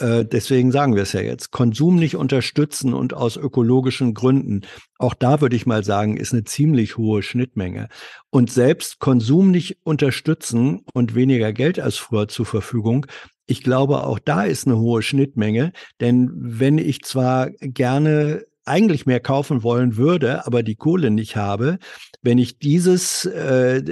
Äh, 0.00 0.24
deswegen 0.24 0.72
sagen 0.72 0.94
wir 0.94 1.02
es 1.02 1.12
ja 1.12 1.20
jetzt, 1.20 1.50
Konsum 1.50 1.96
nicht 1.96 2.16
unterstützen 2.16 2.94
und 2.94 3.14
aus 3.14 3.36
ökologischen 3.36 4.14
Gründen. 4.14 4.62
Auch 4.98 5.14
da 5.14 5.40
würde 5.40 5.56
ich 5.56 5.66
mal 5.66 5.84
sagen, 5.84 6.16
ist 6.16 6.32
eine 6.32 6.44
ziemlich 6.44 6.96
hohe 6.96 7.22
Schnittmenge. 7.22 7.88
Und 8.30 8.50
selbst 8.50 8.98
Konsum 8.98 9.50
nicht 9.50 9.78
unterstützen 9.84 10.82
und 10.92 11.14
weniger 11.14 11.52
Geld 11.52 11.80
als 11.80 11.96
früher 11.96 12.28
zur 12.28 12.46
Verfügung. 12.46 13.06
Ich 13.46 13.62
glaube, 13.62 14.04
auch 14.04 14.18
da 14.18 14.44
ist 14.44 14.66
eine 14.66 14.78
hohe 14.78 15.02
Schnittmenge. 15.02 15.72
Denn 16.00 16.30
wenn 16.34 16.78
ich 16.78 17.02
zwar 17.02 17.50
gerne 17.60 18.44
eigentlich 18.66 19.06
mehr 19.06 19.20
kaufen 19.20 19.62
wollen 19.62 19.96
würde, 19.96 20.46
aber 20.46 20.62
die 20.62 20.74
Kohle 20.74 21.10
nicht 21.10 21.36
habe, 21.36 21.78
wenn 22.22 22.38
ich 22.38 22.58
dieses, 22.58 23.24
äh, 23.24 23.82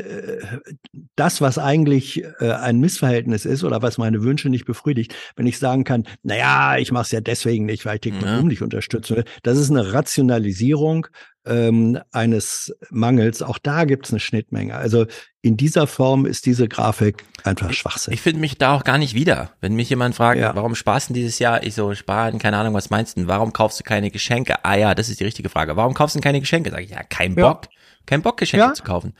das, 1.16 1.40
was 1.40 1.58
eigentlich 1.58 2.24
äh, 2.40 2.50
ein 2.52 2.80
Missverhältnis 2.80 3.44
ist 3.44 3.64
oder 3.64 3.82
was 3.82 3.98
meine 3.98 4.22
Wünsche 4.22 4.50
nicht 4.50 4.64
befriedigt, 4.64 5.14
wenn 5.36 5.46
ich 5.46 5.58
sagen 5.58 5.84
kann, 5.84 6.04
na 6.22 6.36
ja, 6.36 6.76
ich 6.76 6.92
mache 6.92 7.04
es 7.04 7.12
ja 7.12 7.20
deswegen 7.20 7.66
nicht, 7.66 7.86
weil 7.86 7.96
ich 7.96 8.00
den 8.02 8.18
Konsum 8.18 8.48
nicht 8.48 8.62
unterstützen 8.62 9.16
will, 9.16 9.24
das 9.42 9.58
ist 9.58 9.70
eine 9.70 9.92
Rationalisierung 9.92 11.06
ähm, 11.46 11.98
eines 12.12 12.74
Mangels. 12.90 13.42
Auch 13.42 13.58
da 13.58 13.84
gibt 13.84 14.06
es 14.06 14.12
eine 14.12 14.20
Schnittmenge. 14.20 14.74
Also 14.74 15.06
in 15.42 15.56
dieser 15.56 15.86
Form 15.86 16.24
ist 16.26 16.46
diese 16.46 16.68
Grafik 16.68 17.24
einfach 17.44 17.72
Schwachsinn. 17.72 18.14
Ich 18.14 18.22
finde 18.22 18.40
mich 18.40 18.56
da 18.56 18.74
auch 18.74 18.84
gar 18.84 18.98
nicht 18.98 19.14
wieder. 19.14 19.50
Wenn 19.60 19.74
mich 19.74 19.90
jemand 19.90 20.14
fragt, 20.14 20.40
warum 20.40 20.74
sparst 20.74 21.10
du 21.10 21.14
dieses 21.14 21.38
Jahr? 21.38 21.62
Ich 21.62 21.74
so, 21.74 21.94
sparen, 21.94 22.38
keine 22.38 22.56
Ahnung, 22.56 22.74
was 22.74 22.90
meinst 22.90 23.16
du 23.16 23.20
denn? 23.20 23.28
Warum 23.28 23.52
kaufst 23.52 23.78
du 23.80 23.84
keine 23.84 24.10
Geschenke? 24.10 24.64
Ah 24.64 24.76
ja, 24.76 24.94
das 24.94 25.08
ist 25.08 25.20
die 25.20 25.24
richtige 25.24 25.48
Frage. 25.50 25.76
Warum 25.76 25.94
kaufst 25.94 26.16
du 26.16 26.20
keine 26.20 26.40
Geschenke? 26.40 26.70
Sag 26.70 26.82
ich, 26.82 26.90
ja, 26.90 27.02
kein 27.02 27.34
Ja. 27.36 27.48
Bock. 27.52 27.68
Kein 28.06 28.22
Bock, 28.22 28.38
Geschenke 28.38 28.66
Ja. 28.66 28.74
zu 28.74 28.82
kaufen. 28.82 29.14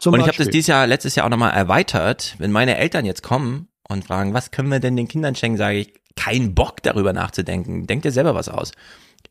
Zum 0.00 0.14
und 0.14 0.20
ich 0.20 0.26
habe 0.26 0.36
das 0.36 0.48
dieses 0.48 0.66
Jahr, 0.66 0.86
letztes 0.86 1.14
Jahr 1.14 1.26
auch 1.26 1.30
nochmal 1.30 1.52
erweitert. 1.52 2.34
Wenn 2.38 2.52
meine 2.52 2.76
Eltern 2.76 3.04
jetzt 3.04 3.22
kommen 3.22 3.68
und 3.88 4.04
fragen, 4.04 4.34
was 4.34 4.50
können 4.50 4.68
wir 4.70 4.80
denn 4.80 4.96
den 4.96 5.08
Kindern 5.08 5.34
schenken, 5.34 5.56
sage 5.58 5.78
ich, 5.78 5.94
kein 6.16 6.54
Bock 6.54 6.82
darüber 6.82 7.12
nachzudenken. 7.12 7.86
Denk 7.86 8.02
dir 8.02 8.12
selber 8.12 8.34
was 8.34 8.48
aus. 8.48 8.72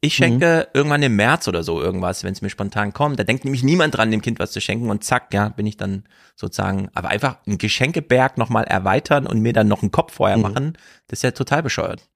Ich 0.01 0.15
schenke 0.15 0.67
irgendwann 0.73 1.01
im 1.01 1.15
März 1.15 1.47
oder 1.47 1.63
so 1.63 1.81
irgendwas, 1.81 2.23
wenn 2.23 2.33
es 2.33 2.41
mir 2.41 2.49
spontan 2.49 2.93
kommt. 2.93 3.19
Da 3.19 3.23
denkt 3.23 3.45
nämlich 3.45 3.63
niemand 3.63 3.95
dran, 3.95 4.11
dem 4.11 4.21
Kind 4.21 4.39
was 4.39 4.51
zu 4.51 4.59
schenken 4.59 4.89
und 4.89 5.03
zack, 5.03 5.33
ja, 5.33 5.49
bin 5.49 5.65
ich 5.65 5.77
dann 5.77 6.03
sozusagen, 6.35 6.89
aber 6.93 7.09
einfach 7.09 7.37
einen 7.47 7.57
Geschenkeberg 7.57 8.37
nochmal 8.37 8.65
erweitern 8.65 9.25
und 9.27 9.39
mir 9.39 9.53
dann 9.53 9.67
noch 9.67 9.81
einen 9.81 9.91
Kopf 9.91 10.13
vorher 10.13 10.37
machen, 10.37 10.77
das 11.07 11.19
ist 11.19 11.23
ja 11.23 11.31
total 11.31 11.63
bescheuert. 11.63 12.09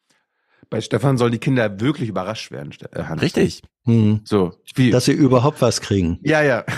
Bei 0.69 0.81
Stefan 0.81 1.17
sollen 1.17 1.31
die 1.31 1.37
Kinder 1.37 1.79
wirklich 1.79 2.09
überrascht 2.09 2.51
werden. 2.51 2.73
Äh, 2.91 3.03
Hans. 3.03 3.21
Richtig. 3.21 3.61
Hm. 3.85 4.21
So, 4.25 4.53
wie? 4.75 4.91
Dass 4.91 5.05
sie 5.05 5.13
überhaupt 5.13 5.61
was 5.61 5.79
kriegen. 5.81 6.19
Ja, 6.23 6.41
ja. 6.41 6.65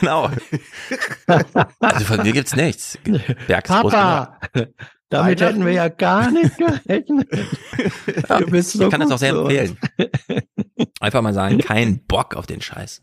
Genau. 0.00 0.30
Also 1.78 2.04
von 2.04 2.22
mir 2.22 2.32
gibt's 2.32 2.56
nichts. 2.56 2.98
Berg 3.46 3.68
ist 3.68 3.80
groß 3.80 3.92
Papa, 3.92 4.38
damit 5.08 5.40
hätten 5.40 5.64
wir 5.64 5.72
ja 5.72 5.88
gar 5.88 6.30
nicht 6.30 6.56
gerechnet. 6.56 7.28
Ja, 8.28 8.40
Du 8.40 8.46
bist 8.50 8.72
so 8.72 8.84
ich 8.84 8.90
kann 8.90 9.00
das 9.00 9.10
auch 9.10 9.18
sehr 9.18 9.34
so. 9.34 9.42
empfehlen. 9.42 9.78
Einfach 11.00 11.22
mal 11.22 11.34
sagen, 11.34 11.58
kein 11.58 12.04
Bock 12.06 12.34
auf 12.34 12.46
den 12.46 12.60
Scheiß. 12.60 13.02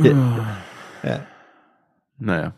Ja. 0.00 1.26
Naja. 2.18 2.54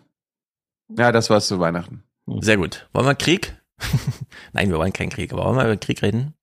Ja, 0.96 1.12
das 1.12 1.30
war's 1.30 1.48
zu 1.48 1.58
Weihnachten. 1.58 2.04
Sehr 2.40 2.56
gut. 2.56 2.88
Wollen 2.92 3.06
wir 3.06 3.14
Krieg? 3.14 3.56
Nein, 4.52 4.70
wir 4.70 4.78
wollen 4.78 4.92
keinen 4.92 5.10
Krieg, 5.10 5.32
aber 5.32 5.44
wollen 5.44 5.56
wir 5.56 5.64
über 5.64 5.76
Krieg 5.76 6.02
reden? 6.02 6.34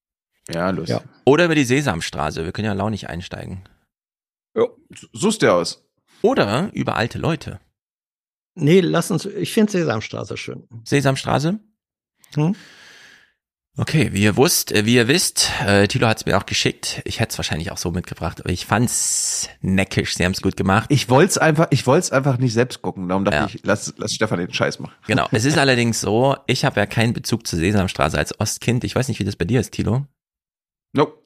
Ja, 0.50 0.70
los. 0.72 0.90
Ja. 0.90 1.02
Oder 1.26 1.46
über 1.46 1.56
die 1.56 1.64
Sesamstraße. 1.64 2.44
Wir 2.44 2.52
können 2.52 2.66
ja 2.66 2.74
launig 2.74 3.10
einsteigen. 3.10 3.64
So 5.14 5.30
ist 5.30 5.42
der 5.42 5.54
aus. 5.56 5.88
Oder 6.22 6.70
über 6.74 6.96
alte 6.98 7.18
Leute. 7.18 7.60
Nee, 8.56 8.82
lass 8.82 9.10
uns, 9.10 9.26
ich 9.26 9.52
finde 9.54 9.72
Sesamstraße 9.72 10.38
schön. 10.38 10.68
Sesamstraße? 10.84 11.60
Hm? 12.36 12.56
Okay, 13.76 14.10
wie 14.14 14.22
ihr 14.22 14.38
wusst, 14.38 14.72
äh, 14.72 14.86
wie 14.86 14.94
ihr 14.96 15.08
wisst, 15.08 15.50
äh, 15.66 15.88
Thilo 15.88 16.06
hat 16.08 16.18
es 16.18 16.26
mir 16.28 16.38
auch 16.38 16.46
geschickt. 16.46 17.02
Ich 17.06 17.20
hätte 17.20 17.32
es 17.32 17.38
wahrscheinlich 17.40 17.72
auch 17.72 17.78
so 17.78 17.90
mitgebracht, 17.90 18.40
aber 18.40 18.52
ich 18.52 18.68
fand's 18.68 19.50
neckisch. 19.62 20.14
Sie 20.16 20.24
haben 20.24 20.34
es 20.34 20.44
gut 20.44 20.56
gemacht. 20.56 20.86
Ich 20.90 21.10
wollt's 21.10 21.40
einfach, 21.40 21.68
ich 21.72 21.88
wollt's 21.88 22.12
einfach 22.12 22.38
nicht 22.38 22.54
selbst 22.54 22.84
gucken. 22.84 23.10
Darum 23.10 23.26
dachte 23.26 23.38
Ja. 23.38 23.46
ich, 23.48 23.62
lass, 23.64 23.92
lass 23.98 24.12
Stefan 24.14 24.38
den 24.38 24.54
Scheiß 24.54 24.78
machen. 24.78 24.94
Genau. 25.08 25.28
Es 25.32 25.44
ist 25.44 25.58
allerdings 25.58 26.02
so, 26.02 26.38
ich 26.46 26.66
habe 26.66 26.80
ja 26.80 26.86
keinen 26.86 27.14
Bezug 27.14 27.48
zur 27.48 27.58
Sesamstraße 27.58 28.16
als 28.16 28.40
Ostkind. 28.40 28.84
Ich 28.84 28.96
weiß 28.96 29.08
nicht, 29.08 29.20
wie 29.20 29.24
das 29.26 29.36
bei 29.38 29.46
dir 29.46 29.60
ist, 29.60 29.72
Thilo. 29.72 30.06
Nope. 30.92 31.18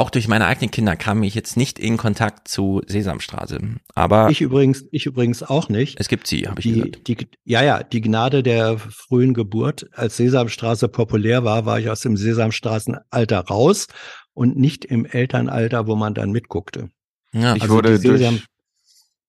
Auch 0.00 0.08
durch 0.08 0.28
meine 0.28 0.46
eigenen 0.46 0.70
Kinder 0.70 0.96
kam 0.96 1.22
ich 1.22 1.34
jetzt 1.34 1.58
nicht 1.58 1.78
in 1.78 1.98
Kontakt 1.98 2.48
zu 2.48 2.80
Sesamstraße. 2.86 3.60
Aber 3.94 4.30
Ich 4.30 4.40
übrigens, 4.40 4.86
ich 4.92 5.04
übrigens 5.04 5.42
auch 5.42 5.68
nicht. 5.68 6.00
es 6.00 6.08
gibt 6.08 6.26
sie, 6.26 6.48
habe 6.48 6.58
ich 6.60 6.64
Die, 6.64 6.72
gehört. 6.72 7.06
die, 7.06 7.16
ja, 7.44 7.62
ja, 7.62 7.82
die 7.82 8.00
Gnade 8.00 8.42
der 8.42 8.78
frühen 8.78 9.34
Geburt. 9.34 9.90
Als 9.92 10.16
Sesamstraße 10.16 10.88
populär 10.88 11.44
war, 11.44 11.66
war 11.66 11.78
ich 11.78 11.90
aus 11.90 12.00
dem 12.00 12.16
Sesamstraßenalter 12.16 13.40
raus 13.40 13.88
und 14.32 14.56
nicht 14.56 14.86
im 14.86 15.04
Elternalter, 15.04 15.86
wo 15.86 15.96
man 15.96 16.14
dann 16.14 16.30
mitguckte. 16.32 16.88
Ja, 17.32 17.54
Ich 17.56 17.62
Also 17.64 17.74
wurde 17.74 18.00
durch, 18.00 18.42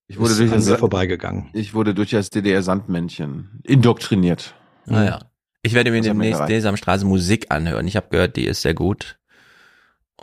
ich 0.07 0.19
wurde 0.19 0.37
durch 0.37 0.51
das, 0.51 0.69
vorbeigegangen. 0.79 1.49
ich 1.51 1.73
wurde 1.73 1.93
durch 1.93 2.11
das 2.11 2.29
DDR-Sandmännchen 2.29 3.59
indoktriniert. 3.65 4.55
Naja. 4.85 5.19
Ich 5.63 5.73
werde 5.73 5.91
mir 5.91 5.99
demnächst. 5.99 6.47
Sesamstraße 6.47 7.05
Musik 7.05 7.47
anhören. 7.51 7.85
Ich 7.87 7.97
habe 7.97 8.07
gehört, 8.09 8.37
die 8.37 8.45
ist 8.45 8.61
sehr 8.61 8.73
gut 8.73 9.17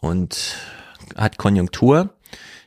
und 0.01 0.57
hat 1.17 1.39
Konjunktur. 1.39 2.11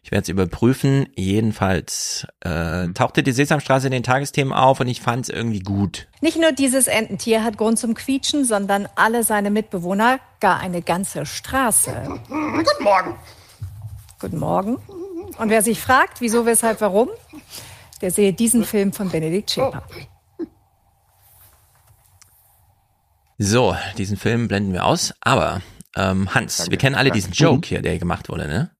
Ich 0.03 0.11
werde 0.11 0.23
es 0.23 0.29
überprüfen. 0.29 1.07
Jedenfalls 1.15 2.25
äh, 2.43 2.87
Mhm. 2.87 2.93
tauchte 2.95 3.21
die 3.23 3.31
Sesamstraße 3.31 3.87
in 3.87 3.91
den 3.91 4.03
Tagesthemen 4.03 4.51
auf 4.51 4.79
und 4.79 4.87
ich 4.87 4.99
fand 5.01 5.25
es 5.25 5.29
irgendwie 5.29 5.59
gut. 5.59 6.07
Nicht 6.21 6.37
nur 6.39 6.51
dieses 6.51 6.87
Ententier 6.87 7.43
hat 7.43 7.57
Grund 7.57 7.77
zum 7.79 7.93
Quietschen, 7.93 8.43
sondern 8.43 8.87
alle 8.95 9.23
seine 9.23 9.51
Mitbewohner, 9.51 10.19
gar 10.39 10.59
eine 10.59 10.81
ganze 10.81 11.25
Straße. 11.25 11.93
Guten 12.27 12.83
Morgen. 12.83 13.15
Guten 14.19 14.39
Morgen. 14.39 14.75
Und 15.37 15.49
wer 15.49 15.61
sich 15.61 15.79
fragt, 15.79 16.19
wieso, 16.19 16.45
weshalb, 16.45 16.81
warum, 16.81 17.09
der 18.01 18.11
sehe 18.11 18.33
diesen 18.33 18.65
Film 18.65 18.91
von 18.93 19.09
Benedikt 19.09 19.51
Schäper. 19.51 19.83
So, 23.37 23.75
diesen 23.97 24.17
Film 24.17 24.47
blenden 24.47 24.73
wir 24.73 24.85
aus. 24.85 25.13
Aber 25.21 25.61
ähm, 25.95 26.33
Hans, 26.33 26.57
Danke, 26.57 26.71
wir 26.71 26.77
kennen 26.77 26.95
alle 26.95 27.09
danke. 27.09 27.27
diesen 27.27 27.33
Joke 27.33 27.67
hier, 27.67 27.81
der 27.81 27.97
gemacht 27.99 28.29
wurde, 28.29 28.47
ne? 28.47 28.71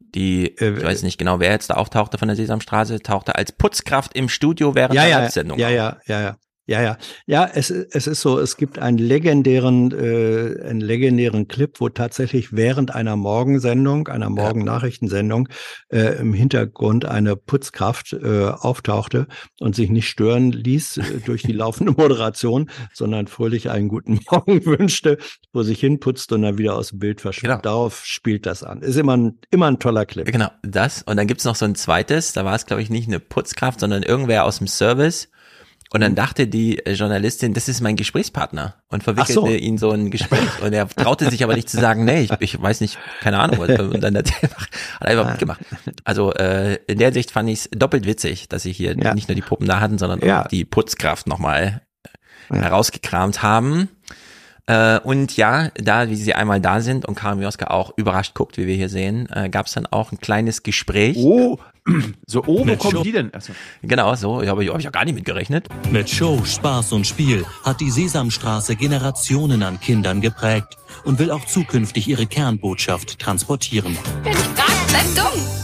Die, 0.00 0.56
Äh, 0.58 0.78
ich 0.78 0.84
weiß 0.84 1.02
nicht 1.02 1.18
genau, 1.18 1.40
wer 1.40 1.50
jetzt 1.50 1.70
da 1.70 1.74
auftauchte 1.74 2.18
von 2.18 2.28
der 2.28 2.36
Sesamstraße, 2.36 3.00
tauchte 3.00 3.34
als 3.34 3.52
Putzkraft 3.52 4.14
im 4.14 4.28
Studio 4.28 4.74
während 4.74 4.94
ja, 4.94 5.02
der 5.02 5.10
ja, 5.10 5.20
ja, 5.56 5.70
ja, 5.70 6.00
ja, 6.06 6.20
ja. 6.20 6.36
Ja, 6.68 6.82
ja. 6.82 6.98
Ja, 7.26 7.48
es, 7.50 7.70
es 7.70 8.06
ist 8.06 8.20
so, 8.20 8.38
es 8.38 8.58
gibt 8.58 8.78
einen 8.78 8.98
legendären, 8.98 9.90
äh, 9.90 10.68
einen 10.68 10.82
legendären 10.82 11.48
Clip, 11.48 11.80
wo 11.80 11.88
tatsächlich 11.88 12.52
während 12.52 12.94
einer 12.94 13.16
Morgensendung, 13.16 14.08
einer 14.08 14.28
Morgennachrichtensendung, 14.28 15.48
äh, 15.90 16.18
im 16.20 16.34
Hintergrund 16.34 17.06
eine 17.06 17.36
Putzkraft 17.36 18.12
äh, 18.12 18.48
auftauchte 18.48 19.28
und 19.60 19.76
sich 19.76 19.88
nicht 19.88 20.10
stören 20.10 20.52
ließ 20.52 20.98
äh, 20.98 21.02
durch 21.24 21.42
die 21.42 21.52
laufende 21.52 21.92
Moderation, 21.96 22.68
sondern 22.92 23.28
fröhlich 23.28 23.70
einen 23.70 23.88
guten 23.88 24.20
Morgen 24.30 24.66
wünschte, 24.66 25.16
wo 25.54 25.62
sich 25.62 25.80
hinputzt 25.80 26.32
und 26.32 26.42
dann 26.42 26.58
wieder 26.58 26.76
aus 26.76 26.90
dem 26.90 26.98
Bild 26.98 27.22
verschwindet. 27.22 27.64
Darauf 27.64 28.04
spielt 28.04 28.44
das 28.44 28.62
an. 28.62 28.82
Ist 28.82 28.96
immer 28.96 29.16
ein, 29.16 29.38
immer 29.50 29.68
ein 29.68 29.78
toller 29.78 30.04
Clip. 30.04 30.30
Genau, 30.30 30.50
das. 30.62 31.00
Und 31.04 31.16
dann 31.16 31.26
gibt's 31.26 31.46
noch 31.46 31.56
so 31.56 31.64
ein 31.64 31.76
zweites, 31.76 32.34
da 32.34 32.44
war 32.44 32.54
es, 32.54 32.66
glaube 32.66 32.82
ich, 32.82 32.90
nicht 32.90 33.08
eine 33.08 33.20
Putzkraft, 33.20 33.80
sondern 33.80 34.02
irgendwer 34.02 34.44
aus 34.44 34.58
dem 34.58 34.66
Service. 34.66 35.30
Und 35.90 36.02
dann 36.02 36.14
dachte 36.14 36.46
die 36.46 36.84
äh, 36.84 36.92
Journalistin, 36.92 37.54
das 37.54 37.66
ist 37.68 37.80
mein 37.80 37.96
Gesprächspartner 37.96 38.74
und 38.88 39.02
verwickelte 39.02 39.32
so. 39.32 39.46
ihn 39.48 39.78
so 39.78 39.90
ein 39.90 40.10
Gespräch. 40.10 40.60
Und 40.62 40.72
er 40.74 40.86
traute 40.88 41.30
sich 41.30 41.42
aber 41.42 41.54
nicht 41.54 41.70
zu 41.70 41.80
sagen, 41.80 42.04
nee, 42.04 42.20
ich, 42.22 42.30
ich 42.40 42.60
weiß 42.60 42.82
nicht, 42.82 42.98
keine 43.20 43.38
Ahnung. 43.38 43.58
Und 43.58 44.00
dann 44.02 44.16
hat 44.18 44.30
er 44.30 44.42
einfach, 44.42 44.66
hat 44.66 45.00
er 45.00 45.08
einfach 45.08 45.30
mitgemacht. 45.30 45.60
Also 46.04 46.34
äh, 46.34 46.74
in 46.86 46.98
der 46.98 47.12
Sicht 47.14 47.30
fand 47.30 47.48
ich 47.48 47.60
es 47.60 47.70
doppelt 47.70 48.04
witzig, 48.04 48.48
dass 48.48 48.64
sie 48.64 48.72
hier 48.72 48.96
Ja. 48.98 49.14
nicht 49.14 49.28
nur 49.28 49.34
die 49.34 49.40
Puppen 49.42 49.66
da 49.66 49.80
hatten, 49.80 49.96
sondern 49.98 50.20
Ja. 50.20 50.42
auch 50.44 50.48
die 50.48 50.64
Putzkraft 50.66 51.26
nochmal 51.26 51.80
herausgekramt 52.50 53.42
haben. 53.42 53.88
Äh, 54.68 55.00
und 55.00 55.36
ja, 55.36 55.70
da, 55.76 56.08
wie 56.10 56.14
sie 56.16 56.34
einmal 56.34 56.60
da 56.60 56.80
sind 56.80 57.06
und 57.06 57.14
Karin 57.14 57.38
Mioska 57.38 57.68
auch 57.68 57.92
überrascht 57.96 58.34
guckt, 58.34 58.58
wie 58.58 58.66
wir 58.66 58.74
hier 58.76 58.90
sehen, 58.90 59.26
äh, 59.32 59.48
gab 59.48 59.66
es 59.66 59.72
dann 59.72 59.86
auch 59.86 60.12
ein 60.12 60.18
kleines 60.20 60.62
Gespräch. 60.62 61.16
Oh, 61.18 61.58
so, 62.26 62.42
oh, 62.46 62.60
wo 62.60 62.64
Mit 62.64 62.78
kommen 62.78 62.96
Show- 62.98 63.02
die 63.02 63.12
denn? 63.12 63.32
Achso. 63.32 63.52
Genau, 63.82 64.14
so, 64.14 64.42
ja, 64.42 64.52
aber 64.52 64.62
ich 64.62 64.68
habe 64.68 64.78
ich 64.78 64.84
ja 64.84 64.90
gar 64.90 65.06
nicht 65.06 65.14
mitgerechnet. 65.14 65.68
Mit 65.90 66.10
Show, 66.10 66.44
Spaß 66.44 66.92
und 66.92 67.06
Spiel 67.06 67.46
hat 67.64 67.80
die 67.80 67.90
Sesamstraße 67.90 68.76
Generationen 68.76 69.62
an 69.62 69.80
Kindern 69.80 70.20
geprägt 70.20 70.76
und 71.04 71.18
will 71.18 71.30
auch 71.30 71.46
zukünftig 71.46 72.06
ihre 72.06 72.26
Kernbotschaft 72.26 73.18
transportieren. 73.18 73.96
Wenn 74.22 74.32
ich 74.32 74.54
gar 74.54 74.68
Bleib 74.88 75.14
dumm. 75.14 75.57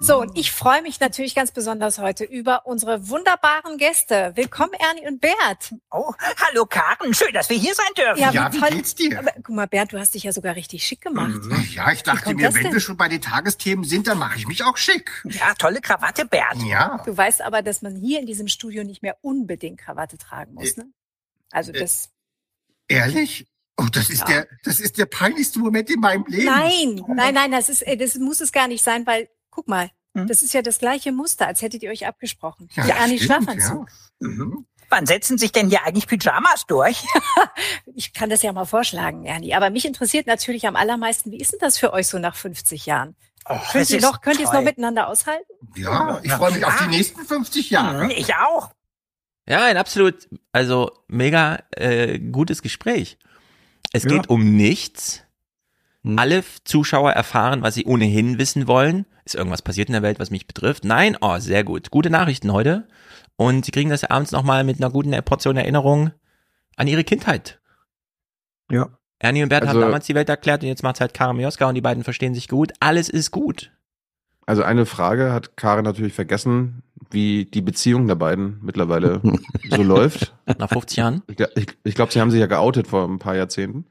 So, 0.00 0.20
und 0.20 0.38
ich 0.38 0.52
freue 0.52 0.80
mich 0.82 1.00
natürlich 1.00 1.34
ganz 1.34 1.50
besonders 1.50 1.98
heute 1.98 2.22
über 2.22 2.66
unsere 2.66 3.08
wunderbaren 3.08 3.78
Gäste. 3.78 4.30
Willkommen, 4.36 4.72
Ernie 4.74 5.08
und 5.08 5.20
Bert. 5.20 5.74
Oh, 5.90 6.12
hallo 6.36 6.66
Karen, 6.66 7.12
schön, 7.14 7.32
dass 7.32 7.50
wir 7.50 7.56
hier 7.56 7.74
sein 7.74 7.92
dürfen. 7.96 8.20
Ja, 8.32 8.52
wie 8.52 8.60
geht's 8.76 8.94
dir? 8.94 9.18
Aber, 9.18 9.32
guck 9.42 9.56
mal, 9.56 9.66
Bert, 9.66 9.92
du 9.92 9.98
hast 9.98 10.14
dich 10.14 10.22
ja 10.22 10.32
sogar 10.32 10.54
richtig 10.54 10.86
schick 10.86 11.00
gemacht. 11.00 11.40
Ja, 11.72 11.90
ich 11.90 12.04
dachte 12.04 12.32
mir, 12.32 12.54
wenn 12.54 12.72
wir 12.72 12.78
schon 12.78 12.96
bei 12.96 13.08
den 13.08 13.20
Tagesthemen 13.20 13.84
sind, 13.84 14.06
dann 14.06 14.18
mache 14.18 14.38
ich 14.38 14.46
mich 14.46 14.62
auch 14.62 14.76
schick. 14.76 15.10
Ja, 15.24 15.54
tolle 15.54 15.80
Krawatte, 15.80 16.24
Bert. 16.26 16.62
Ja. 16.64 17.02
Du 17.04 17.16
weißt 17.16 17.42
aber, 17.42 17.62
dass 17.62 17.82
man 17.82 17.96
hier 17.96 18.20
in 18.20 18.26
diesem 18.26 18.46
Studio 18.46 18.84
nicht 18.84 19.02
mehr 19.02 19.16
unbedingt 19.22 19.80
Krawatte 19.80 20.16
tragen 20.16 20.54
muss, 20.54 20.76
ne? 20.76 20.86
Also 21.50 21.72
das. 21.72 22.10
Ehrlich? 22.86 23.48
Oh, 23.76 23.86
das 23.92 24.10
ist 24.10 24.20
Ja. 24.20 24.26
der, 24.26 24.48
das 24.64 24.78
ist 24.78 24.96
der 24.98 25.06
peinlichste 25.06 25.58
Moment 25.58 25.90
in 25.90 26.00
meinem 26.00 26.24
Leben. 26.26 26.46
Nein, 26.46 27.02
nein, 27.16 27.34
nein, 27.34 27.50
das 27.50 27.68
ist, 27.68 27.82
äh, 27.82 27.96
das 27.96 28.14
muss 28.16 28.40
es 28.40 28.52
gar 28.52 28.68
nicht 28.68 28.82
sein, 28.84 29.04
weil, 29.06 29.28
guck 29.58 29.66
mal, 29.66 29.90
Hm? 30.16 30.28
das 30.28 30.44
ist 30.44 30.54
ja 30.54 30.62
das 30.62 30.78
gleiche 30.78 31.10
Muster, 31.10 31.48
als 31.48 31.62
hättet 31.62 31.82
ihr 31.82 31.90
euch 31.90 32.06
abgesprochen. 32.06 32.68
Ja, 32.76 32.84
stimmt, 33.06 33.20
Schlafanzug. 33.22 33.88
Mhm. 34.20 34.64
Wann 34.88 35.04
setzen 35.04 35.36
sich 35.36 35.50
denn 35.50 35.68
hier 35.68 35.82
eigentlich 35.84 36.06
Pyjamas 36.06 36.64
durch? 36.66 37.04
Ich 37.96 38.12
kann 38.12 38.30
das 38.30 38.42
ja 38.42 38.52
mal 38.52 38.64
vorschlagen, 38.64 39.24
Ernie. 39.24 39.52
Aber 39.54 39.70
mich 39.70 39.84
interessiert 39.84 40.28
natürlich 40.28 40.68
am 40.68 40.76
allermeisten, 40.76 41.32
wie 41.32 41.40
ist 41.40 41.50
denn 41.52 41.58
das 41.60 41.76
für 41.76 41.92
euch 41.92 42.06
so 42.06 42.20
nach 42.20 42.36
50 42.36 42.86
Jahren? 42.86 43.16
Ach, 43.44 43.72
könnt 43.72 43.90
ihr 43.90 44.00
noch, 44.00 44.20
könnt 44.20 44.38
ihr 44.38 44.46
es 44.46 44.52
noch 44.52 44.62
miteinander 44.62 45.08
aushalten? 45.08 45.50
Ja, 45.74 46.20
ich 46.22 46.30
freue 46.32 46.52
mich 46.52 46.64
auf 46.64 46.76
die 46.84 46.86
nächsten 46.96 47.24
50 47.24 47.70
Jahre. 47.70 48.04
Mhm, 48.04 48.10
Ich 48.10 48.32
auch. 48.36 48.70
Ja, 49.48 49.64
ein 49.64 49.76
absolut, 49.76 50.28
also 50.52 50.92
mega 51.08 51.58
äh, 51.72 52.20
gutes 52.20 52.62
Gespräch. 52.62 53.18
Es 53.92 54.04
Ja. 54.04 54.10
geht 54.10 54.28
um 54.30 54.54
nichts. 54.56 55.22
Alle 56.16 56.44
Zuschauer 56.64 57.12
erfahren, 57.12 57.62
was 57.62 57.74
sie 57.74 57.84
ohnehin 57.84 58.38
wissen 58.38 58.68
wollen. 58.68 59.04
Ist 59.28 59.34
irgendwas 59.34 59.60
passiert 59.60 59.90
in 59.90 59.92
der 59.92 60.00
Welt, 60.00 60.18
was 60.18 60.30
mich 60.30 60.46
betrifft? 60.46 60.86
Nein? 60.86 61.14
Oh, 61.20 61.38
sehr 61.38 61.62
gut. 61.62 61.90
Gute 61.90 62.08
Nachrichten 62.08 62.50
heute. 62.50 62.88
Und 63.36 63.66
sie 63.66 63.72
kriegen 63.72 63.90
das 63.90 64.04
abends 64.04 64.32
nochmal 64.32 64.64
mit 64.64 64.78
einer 64.80 64.90
guten 64.90 65.10
Portion 65.22 65.58
Erinnerung 65.58 66.12
an 66.76 66.86
ihre 66.86 67.04
Kindheit. 67.04 67.60
Ja. 68.70 68.88
Ernie 69.18 69.42
und 69.42 69.50
Bert 69.50 69.64
haben 69.64 69.68
Also- 69.68 69.80
damals 69.82 70.06
die 70.06 70.14
Welt 70.14 70.30
erklärt 70.30 70.62
und 70.62 70.68
jetzt 70.68 70.82
macht's 70.82 71.02
halt 71.02 71.12
Kara 71.12 71.34
Mioska 71.34 71.68
und 71.68 71.74
die 71.74 71.82
beiden 71.82 72.04
verstehen 72.04 72.32
sich 72.34 72.48
gut. 72.48 72.72
Alles 72.80 73.10
ist 73.10 73.30
gut. 73.30 73.70
Also 74.46 74.62
eine 74.62 74.86
Frage 74.86 75.30
hat 75.30 75.58
Karen 75.58 75.84
natürlich 75.84 76.14
vergessen, 76.14 76.82
wie 77.10 77.44
die 77.44 77.60
Beziehung 77.60 78.06
der 78.08 78.14
beiden 78.14 78.60
mittlerweile 78.62 79.20
so 79.70 79.82
läuft. 79.82 80.34
Nach 80.58 80.70
50 80.70 80.96
Jahren? 80.96 81.22
Ich, 81.26 81.38
ich, 81.54 81.66
ich 81.84 81.94
glaube, 81.94 82.12
sie 82.12 82.20
haben 82.22 82.30
sich 82.30 82.40
ja 82.40 82.46
geoutet 82.46 82.86
vor 82.86 83.04
ein 83.06 83.18
paar 83.18 83.36
Jahrzehnten. 83.36 83.84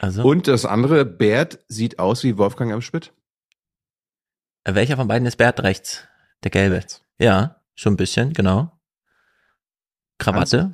Also. 0.00 0.22
Und 0.22 0.46
das 0.46 0.64
andere, 0.66 1.04
Bert 1.04 1.58
sieht 1.66 1.98
aus 1.98 2.22
wie 2.22 2.38
Wolfgang 2.38 2.70
M. 2.70 2.80
Schmidt. 2.80 3.12
Äh, 4.64 4.74
Welcher 4.74 4.96
von 4.96 5.08
beiden 5.08 5.26
ist 5.26 5.36
Bert 5.36 5.60
rechts? 5.62 6.06
Der 6.44 6.50
gelbe. 6.50 6.84
Ja, 7.18 7.60
schon 7.74 7.94
ein 7.94 7.96
bisschen, 7.96 8.32
genau. 8.32 8.72
Krawatte. 10.18 10.72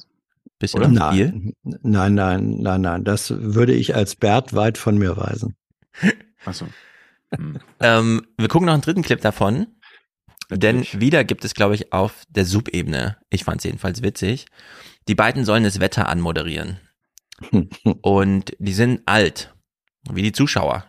Bisschen 0.58 0.80
Oder? 0.80 0.88
Nein, 0.88 1.54
nein, 1.62 2.14
nein, 2.14 2.56
nein, 2.58 2.80
nein. 2.80 3.04
Das 3.04 3.30
würde 3.30 3.74
ich 3.74 3.94
als 3.94 4.16
Bert 4.16 4.54
weit 4.54 4.78
von 4.78 4.98
mir 4.98 5.16
weisen. 5.16 5.56
Achso. 6.44 6.66
Ähm, 7.80 8.28
wir 8.38 8.46
gucken 8.46 8.66
noch 8.66 8.74
einen 8.74 8.82
dritten 8.82 9.02
Clip 9.02 9.20
davon. 9.20 9.66
Denn 10.50 10.86
wieder 10.92 11.24
gibt 11.24 11.44
es, 11.44 11.54
glaube 11.54 11.74
ich, 11.74 11.92
auf 11.92 12.22
der 12.28 12.44
Sub-Ebene, 12.44 13.16
ich 13.28 13.42
fand 13.42 13.58
es 13.58 13.64
jedenfalls 13.64 14.02
witzig, 14.02 14.46
die 15.08 15.16
beiden 15.16 15.44
sollen 15.44 15.64
das 15.64 15.80
Wetter 15.80 16.08
anmoderieren. 16.08 16.78
Und 18.02 18.52
die 18.58 18.72
sind 18.72 19.02
alt, 19.06 19.54
wie 20.10 20.22
die 20.22 20.32
Zuschauer. 20.32 20.86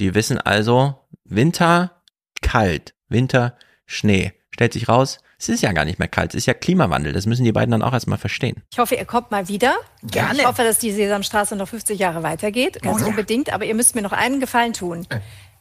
Die 0.00 0.14
wissen 0.14 0.38
also, 0.38 1.01
Winter, 1.34 2.02
kalt, 2.42 2.94
Winter, 3.08 3.56
Schnee. 3.86 4.32
Stellt 4.50 4.74
sich 4.74 4.88
raus, 4.88 5.18
es 5.38 5.48
ist 5.48 5.62
ja 5.62 5.72
gar 5.72 5.84
nicht 5.86 5.98
mehr 5.98 6.08
kalt, 6.08 6.30
es 6.34 6.38
ist 6.42 6.46
ja 6.46 6.54
Klimawandel. 6.54 7.12
Das 7.12 7.26
müssen 7.26 7.44
die 7.44 7.52
beiden 7.52 7.72
dann 7.72 7.82
auch 7.82 7.92
erstmal 7.94 8.18
verstehen. 8.18 8.62
Ich 8.70 8.78
hoffe, 8.78 8.94
ihr 8.96 9.04
kommt 9.06 9.30
mal 9.30 9.48
wieder. 9.48 9.74
Gerne. 10.02 10.40
Ich 10.40 10.46
hoffe, 10.46 10.62
dass 10.62 10.78
die 10.78 10.92
Sesamstraße 10.92 11.56
noch 11.56 11.68
50 11.68 11.98
Jahre 11.98 12.22
weitergeht. 12.22 12.82
Ganz 12.82 12.98
Oh 12.98 13.04
ja. 13.04 13.06
unbedingt. 13.06 13.50
Aber 13.52 13.64
ihr 13.64 13.74
müsst 13.74 13.94
mir 13.94 14.02
noch 14.02 14.12
einen 14.12 14.40
Gefallen 14.40 14.72
tun. 14.74 15.06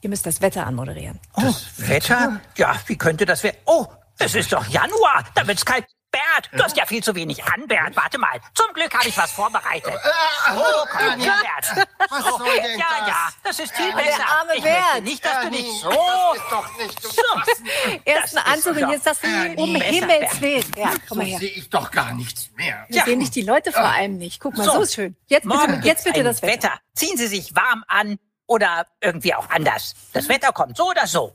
Ihr 0.01 0.09
müsst 0.09 0.25
das 0.25 0.41
Wetter 0.41 0.67
anmoderieren. 0.67 1.19
Oh, 1.35 1.53
Wetter? 1.77 2.41
Ja, 2.57 2.75
wie 2.87 2.97
könnte 2.97 3.25
das 3.25 3.43
werden? 3.43 3.57
Oh, 3.65 3.85
es 4.19 4.35
ist 4.35 4.51
doch 4.51 4.67
Januar, 4.67 5.25
da 5.35 5.47
wird's 5.47 5.65
kalt. 5.65 5.85
Bert, 6.11 6.49
du 6.51 6.61
hast 6.61 6.75
ja 6.75 6.85
viel 6.85 7.01
zu 7.01 7.15
wenig 7.15 7.41
an, 7.45 7.67
Bert. 7.67 7.95
Warte 7.95 8.17
mal, 8.17 8.39
zum 8.53 8.73
Glück 8.73 8.93
habe 8.93 9.07
ich 9.07 9.17
was 9.17 9.31
vorbereitet. 9.31 9.93
Oh, 9.93 10.85
komm 10.91 11.19
her, 11.21 11.33
Bert. 11.41 11.87
Was 12.09 12.25
Oh, 12.33 12.37
soll 12.39 12.47
denn 12.61 12.77
ja, 12.79 12.85
das? 12.99 13.07
ja, 13.07 13.29
das 13.43 13.59
ist 13.59 13.73
viel 13.75 13.91
Oh, 13.93 13.97
der 13.97 14.03
besser. 14.03 14.25
arme 14.27 14.55
ich 14.57 14.63
Bert. 14.63 15.03
nicht, 15.03 15.23
dass 15.25 15.31
du 15.39 15.43
Ernie, 15.45 15.61
nicht 15.61 15.81
so... 15.81 15.89
das 15.89 16.37
ist 16.37 16.51
doch 16.51 16.77
nicht 16.77 17.01
zu 17.01 17.09
fassen. 17.09 17.65
Erst 18.03 18.37
ein 18.37 18.45
Anzug 18.53 18.75
und 18.77 18.89
jetzt 18.89 19.05
das 19.07 19.19
um 19.55 19.73
besser, 19.73 19.85
Himmels 19.85 20.19
Bert. 20.19 20.41
Willen. 20.41 20.71
Ja, 20.75 20.91
komm 21.07 21.17
mal 21.19 21.23
So 21.25 21.29
her. 21.31 21.39
sehe 21.39 21.49
ich 21.51 21.69
doch 21.69 21.91
gar 21.91 22.13
nichts 22.13 22.49
mehr. 22.57 22.85
Wir 22.89 23.03
sehen 23.05 23.19
nicht 23.19 23.33
die 23.35 23.43
Leute 23.43 23.71
vor 23.71 23.81
allem 23.85 24.17
nicht. 24.17 24.41
Guck 24.41 24.57
mal, 24.57 24.65
so, 24.65 24.81
ist 24.81 24.93
schön. 24.95 25.15
Jetzt 25.27 25.43
bitte, 25.43 25.55
morgen 25.55 25.81
jetzt 25.83 26.03
bitte 26.03 26.23
das 26.23 26.41
Wetter. 26.41 26.71
Ziehen 26.93 27.15
Sie 27.15 27.27
sich 27.27 27.55
warm 27.55 27.85
an 27.87 28.19
oder 28.47 28.85
irgendwie 28.99 29.33
auch 29.33 29.49
anders. 29.49 29.95
Das 30.11 30.27
Wetter 30.27 30.51
kommt 30.51 30.75
so 30.75 30.89
oder 30.89 31.07
so. 31.07 31.33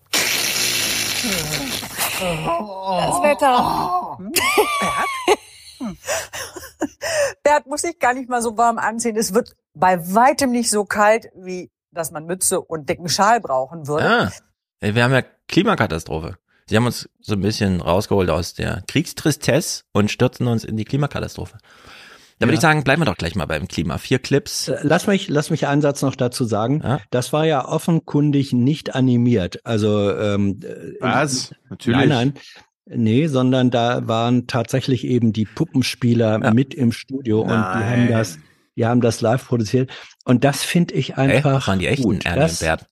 Das 2.19 3.23
Wetter. 3.23 4.19
Bert 7.43 7.67
muss 7.67 7.83
sich 7.83 7.99
gar 7.99 8.15
nicht 8.15 8.29
mal 8.29 8.43
so 8.43 8.57
warm 8.57 8.79
anziehen. 8.79 9.17
Es 9.17 9.35
wird 9.35 9.55
bei 9.75 9.99
weitem 10.15 10.51
nicht 10.51 10.71
so 10.71 10.85
kalt, 10.85 11.27
wie 11.35 11.71
dass 11.93 12.11
man 12.11 12.27
Mütze 12.27 12.61
und 12.61 12.89
dicken 12.91 13.09
Schal 13.09 13.41
brauchen 13.41 13.87
würde. 13.89 14.07
Ah, 14.07 14.31
wir 14.81 15.03
haben 15.03 15.13
ja 15.13 15.23
Klimakatastrophe. 15.49 16.37
Sie 16.69 16.77
haben 16.77 16.85
uns 16.85 17.09
so 17.21 17.35
ein 17.35 17.41
bisschen 17.41 17.81
rausgeholt 17.81 18.29
aus 18.29 18.53
der 18.55 18.83
Kriegstristesse 18.89 19.85
und 19.93 20.11
stürzen 20.11 20.47
uns 20.47 20.65
in 20.65 20.77
die 20.77 20.85
Klimakatastrophe. 20.85 21.57
Da 22.39 22.45
würde 22.45 22.53
Ja. 22.53 22.57
ich 22.59 22.61
sagen, 22.61 22.85
bleiben 22.85 23.01
wir 23.01 23.07
doch 23.07 23.17
gleich 23.17 23.35
mal 23.35 23.47
beim 23.47 23.67
Klima. 23.67 23.97
Vier 23.97 24.19
Clips. 24.19 24.69
Äh, 24.69 24.81
Lass 24.83 25.07
mich, 25.07 25.29
lass 25.29 25.49
mich 25.49 25.67
einen 25.69 25.81
Satz 25.81 26.03
noch 26.03 26.17
dazu 26.17 26.45
sagen. 26.45 26.83
Das 27.11 27.33
war 27.33 27.47
ja 27.47 27.67
offenkundig 27.67 28.53
nicht 28.53 28.95
animiert. 28.95 29.65
Also 29.65 30.13
ähm, 30.19 30.61
äh, 30.63 31.01
Was? 31.01 31.55
Natürlich. 31.71 31.99
Nein, 32.01 32.09
nein. 32.09 32.35
Nee, 32.89 33.27
sondern 33.27 33.71
da 33.71 34.07
waren 34.07 34.47
tatsächlich 34.47 35.05
eben 35.05 35.33
die 35.33 35.45
Puppenspieler 35.45 36.53
mit 36.53 36.73
im 36.73 36.93
Studio 36.93 37.41
und 37.41 37.49
die 37.49 37.55
haben 37.55 38.05
Nein. 38.05 38.13
das, 38.13 38.39
die 38.77 38.87
haben 38.87 39.01
das 39.01 39.21
live 39.21 39.47
produziert. 39.47 39.91
Und 40.25 40.45
das 40.45 40.63
finde 40.63 40.95
ich 40.95 41.17
einfach. 41.17 41.55
das 41.55 41.69
waren 41.69 41.79
die 41.81 41.89
echten 41.89 42.05
gut. 42.05 42.27
Ernie 42.27 42.41
das, 42.41 42.53
und 42.63 42.67
Bert. 42.67 42.87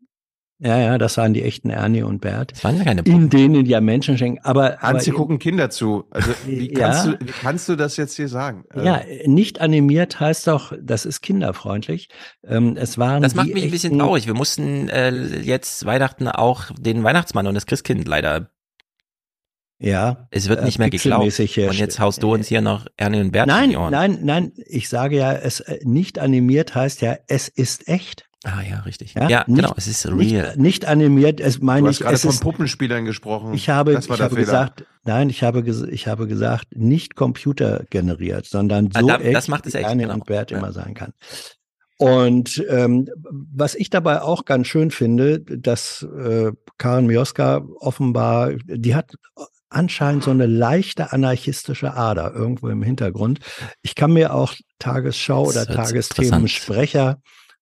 Ja, 0.60 0.78
ja, 0.78 0.98
das 0.98 1.16
waren 1.16 1.34
die 1.34 1.42
echten 1.42 1.68
Ernie 1.68 2.02
und 2.02 2.20
Bert. 2.20 2.52
Das 2.52 2.64
waren 2.64 2.76
ja 2.78 2.84
keine 2.84 3.02
In 3.02 3.28
denen 3.28 3.66
ja 3.66 3.80
Menschen 3.80 4.16
schenken. 4.16 4.40
Aber, 4.44 4.78
Hans, 4.78 5.06
aber 5.06 5.16
gucken 5.16 5.38
Kinder 5.38 5.68
zu. 5.68 6.04
Also 6.10 6.30
wie 6.46 6.72
Ja. 6.72 6.90
kannst, 6.90 7.06
du, 7.06 7.10
wie 7.20 7.32
kannst 7.32 7.68
du 7.68 7.76
das 7.76 7.96
jetzt 7.96 8.16
hier 8.16 8.28
sagen? 8.28 8.64
Also, 8.70 8.86
Ja, 8.86 9.02
nicht 9.26 9.60
animiert 9.60 10.18
heißt 10.20 10.46
doch, 10.46 10.72
das 10.80 11.06
ist 11.06 11.20
kinderfreundlich. 11.20 12.08
Ähm, 12.44 12.76
es 12.76 12.98
waren 12.98 13.22
Das 13.22 13.34
macht 13.34 13.52
mich 13.52 13.64
ein 13.64 13.70
bisschen 13.70 13.98
traurig. 13.98 14.26
Wir 14.26 14.34
mussten 14.34 14.88
äh, 14.88 15.10
jetzt 15.40 15.84
Weihnachten 15.86 16.28
auch 16.28 16.70
den 16.78 17.02
Weihnachtsmann 17.04 17.46
und 17.46 17.54
das 17.54 17.66
Christkind 17.66 18.08
leider. 18.08 18.50
Ja. 19.78 20.28
Es 20.30 20.48
wird 20.48 20.60
äh, 20.60 20.64
nicht 20.64 20.78
mehr 20.78 20.88
geglaubt. 20.90 21.24
Und 21.24 21.74
jetzt 21.78 21.98
haust 22.00 22.22
du 22.22 22.32
uns 22.32 22.46
hier 22.48 22.60
noch 22.60 22.86
Ernie 22.96 23.20
und 23.20 23.32
Bert 23.32 23.48
in 23.48 23.54
Nein, 23.54 23.70
die 23.70 23.76
Ohren. 23.76 23.90
nein, 23.90 24.18
nein. 24.22 24.52
Ich 24.66 24.88
sage 24.88 25.16
ja, 25.16 25.32
es 25.32 25.60
äh, 25.60 25.78
nicht 25.84 26.18
animiert 26.18 26.74
heißt 26.74 27.00
ja, 27.02 27.16
es 27.26 27.48
ist 27.48 27.88
echt. 27.88 28.24
Ah 28.46 28.60
ja, 28.62 28.80
richtig. 28.80 29.14
Ja, 29.14 29.28
Ja, 29.28 29.44
nicht- 29.46 29.56
genau, 29.56 29.72
es 29.76 29.86
ist 29.86 30.06
real. 30.06 30.16
Nicht, 30.16 30.56
nicht 30.58 30.84
animiert, 30.84 31.40
es 31.40 31.60
meine 31.60 31.84
du 31.86 31.90
ich. 31.90 31.96
hast 31.96 32.02
gerade 32.02 32.14
es 32.14 32.22
von 32.22 32.38
Puppenspielern 32.40 33.04
gesprochen. 33.06 33.54
ich 33.54 33.68
habe, 33.70 33.94
das 33.94 34.08
war 34.08 34.16
ich 34.16 34.22
habe 34.22 34.34
Fehler. 34.34 34.44
gesagt, 34.44 34.84
nein, 35.04 35.30
ich 35.30 35.42
habe, 35.42 35.60
ges- 35.60 35.88
ich 35.88 36.06
habe 36.08 36.26
gesagt, 36.28 36.66
nicht 36.76 37.14
computergeneriert, 37.16 38.46
sondern 38.46 38.90
Ah, 38.94 39.00
so 39.00 39.06
da- 39.08 39.16
das 39.18 39.26
echt, 39.44 39.48
macht 39.48 39.66
es 39.66 39.72
wie 39.74 39.78
echt, 39.78 39.88
Ernie 39.88 40.02
genau. 40.02 40.14
und 40.14 40.26
Bert 40.26 40.50
Ja. 40.50 40.58
immer 40.58 40.72
sein 40.72 40.94
kann. 40.94 41.12
Und 41.96 42.62
ähm, 42.68 43.08
was 43.30 43.74
ich 43.76 43.88
dabei 43.88 44.20
auch 44.20 44.44
ganz 44.44 44.66
schön 44.66 44.90
finde, 44.90 45.40
dass 45.40 46.02
äh, 46.02 46.50
Karen 46.76 47.06
Mioska 47.06 47.64
offenbar, 47.80 48.52
die 48.66 48.94
hat 48.94 49.12
anscheinend 49.74 50.24
so 50.24 50.30
eine 50.30 50.46
leichte 50.46 51.12
anarchistische 51.12 51.94
Ader 51.94 52.32
irgendwo 52.34 52.68
im 52.68 52.82
Hintergrund. 52.82 53.40
Ich 53.82 53.94
kann 53.94 54.12
mir 54.12 54.34
auch 54.34 54.54
Tagesschau 54.78 55.46
Das 55.46 55.68
oder 55.68 55.74
Tagesthemensprecher 55.74 57.20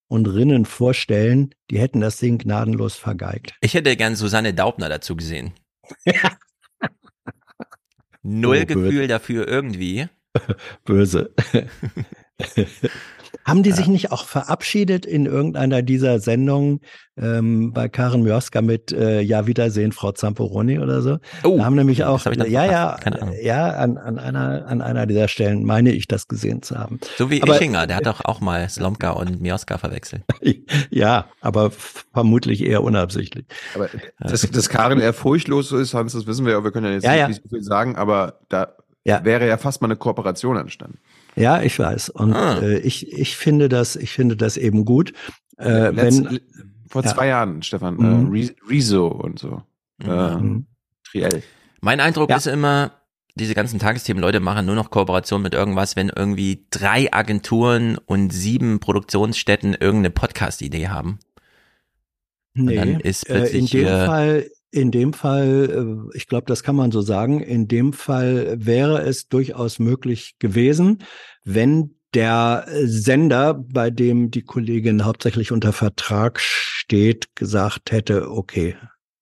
und 0.09 0.27
Rinnen 0.27 0.67
vorstellen, 0.67 1.55
die 1.71 1.79
hätten 1.79 2.01
das 2.01 2.19
Ding 2.19 2.39
gnadenlos 2.39 2.97
vergeigt. 2.97 3.55
Ich 3.61 3.75
hätte 3.75 3.97
gern 3.97 4.15
Susanne 4.15 4.53
Daubner 4.53 4.89
dazu 4.89 5.17
gesehen. 5.17 5.55
Null 8.23 8.61
Oh. 8.63 8.67
Gefühl 8.67 9.09
dafür 9.09 9.49
irgendwie. 9.49 10.09
Böse. 10.85 11.35
Haben 13.45 13.63
die 13.63 13.73
sich 13.73 13.89
nicht 13.89 14.13
auch 14.13 14.25
verabschiedet 14.25 15.05
in 15.05 15.27
irgendeiner 15.27 15.83
dieser 15.83 16.21
Sendungen 16.21 16.81
ähm, 17.17 17.73
bei 17.73 17.89
Karen 17.89 18.23
Mioska 18.23 18.63
mit 18.63 18.93
äh, 18.93 19.21
Ja, 19.21 19.47
Wiedersehen, 19.47 19.93
Frau 19.93 20.13
Zamperoni 20.13 20.79
oder 20.79 21.03
so? 21.03 21.19
Oh, 21.43 21.59
da 21.59 21.65
haben 21.65 21.75
nämlich 21.75 22.05
auch, 22.05 22.25
hab 22.25 22.37
ja, 22.37 22.45
ja, 22.65 22.97
ja, 23.43 23.71
an, 23.71 23.99
an 23.99 24.19
einer, 24.19 24.67
an 24.67 24.81
einer 24.81 25.07
dieser 25.07 25.29
Stellen 25.29 25.65
meine 25.65 25.91
ich 25.93 26.07
das 26.07 26.29
gesehen 26.29 26.63
zu 26.63 26.79
haben. 26.79 27.01
So 27.19 27.31
wie 27.31 27.43
Aber- 27.43 27.57
Ischinger, 27.57 27.87
der 27.87 27.97
hat 27.97 28.07
doch 28.07 28.25
auch 28.25 28.41
mal 28.41 28.69
Slomka 28.69 29.11
und 29.11 29.41
Mioska 29.41 29.79
verwechselt. 29.79 30.23
Ja, 30.91 31.27
aber 31.41 31.71
vermutlich 32.13 32.63
eher 32.65 32.83
unabsichtlich. 32.83 33.47
Aber 33.75 33.89
dass, 34.21 34.43
dass 34.51 34.69
Karin 34.69 35.01
eher 35.01 35.13
furchtlos 35.13 35.69
so 35.69 35.79
ist, 35.79 35.95
Hans, 35.95 36.13
das 36.13 36.27
wissen 36.27 36.45
wir 36.47 36.53
ja, 36.53 36.65
wir 36.65 36.71
können 36.71 36.87
ja 36.87 36.93
jetzt 36.93 37.05
Ja, 37.05 37.15
ja. 37.15 37.29
nicht 37.29 37.43
so 37.43 37.49
viel 37.49 37.63
sagen, 37.63 37.97
aber 37.97 38.41
da 38.49 38.75
Ja. 39.05 39.25
wäre 39.25 39.47
ja 39.49 39.57
fast 39.59 39.81
mal 39.83 39.89
eine 39.89 39.97
Kooperation 39.97 40.57
entstanden. 40.57 40.99
Ja, 41.37 41.63
ich 41.63 41.79
weiß. 41.79 42.11
Und 42.11 42.35
Ah. 42.35 42.59
äh, 42.61 42.79
ich, 42.79 43.11
ich 43.13 43.37
finde 43.37 43.69
das, 43.69 43.97
ich 43.97 44.11
finde 44.11 44.37
das 44.37 44.57
eben 44.57 44.85
gut. 44.85 45.13
Äh, 45.59 45.89
Letzt- 45.91 46.25
wenn, 46.25 46.41
vor 46.89 47.03
Ja. 47.05 47.15
zwei 47.15 47.27
Jahren, 47.29 47.63
Stefan, 47.63 47.95
Mhm. 47.97 48.35
äh, 48.35 48.39
Re- 48.41 48.55
Rezo 48.69 49.07
und 49.09 49.39
so. 49.39 49.63
Äh, 50.03 50.37
Mhm. 50.37 50.67
Triell. 51.11 51.43
Mein 51.81 52.01
Eindruck 52.01 52.29
Ja. 52.31 52.37
ist 52.37 52.47
immer, 52.47 52.93
diese 53.35 53.55
ganzen 53.55 53.79
Tagesthemen, 53.79 54.21
Leute 54.21 54.41
machen 54.41 54.67
nur 54.67 54.75
noch 54.75 54.91
Kooperation 54.91 55.41
mit 55.41 55.55
irgendwas, 55.55 55.97
wenn 55.97 56.11
irgendwie 56.15 56.67
drei 56.71 57.11
Agenturen 57.13 57.97
und 57.97 58.31
sieben 58.33 58.79
Produktionsstätten 58.79 59.73
irgendeine 59.73 60.11
Podcast-Idee 60.11 60.89
haben. 60.89 61.19
nee, 62.55 62.75
dann 62.77 63.01
ist 63.01 63.29
äh, 63.31 63.33
in 63.35 63.39
plötzlich 63.41 63.71
dem 63.71 63.81
hier- 63.81 64.05
Fall, 64.07 64.51
in 64.73 64.91
dem 64.91 65.13
Fall, 65.13 66.09
äh, 66.13 66.17
ich 66.17 66.27
glaube, 66.27 66.47
das 66.47 66.63
kann 66.65 66.75
man 66.75 66.91
so 66.91 67.03
sagen, 67.03 67.41
in 67.41 67.69
dem 67.69 67.93
Fall 67.93 68.55
wäre 68.59 69.03
es 69.03 69.29
durchaus 69.29 69.79
möglich 69.79 70.35
gewesen, 70.41 71.05
wenn 71.45 71.95
der 72.15 72.67
Sender, 72.85 73.55
bei 73.55 73.91
dem 73.91 74.31
die 74.31 74.43
Kollegin 74.43 75.05
hauptsächlich 75.05 75.53
unter 75.53 75.73
Vertrag 75.73 76.41
steht, 76.41 77.37
gesagt 77.37 77.93
hätte, 77.93 78.31
okay. 78.31 78.77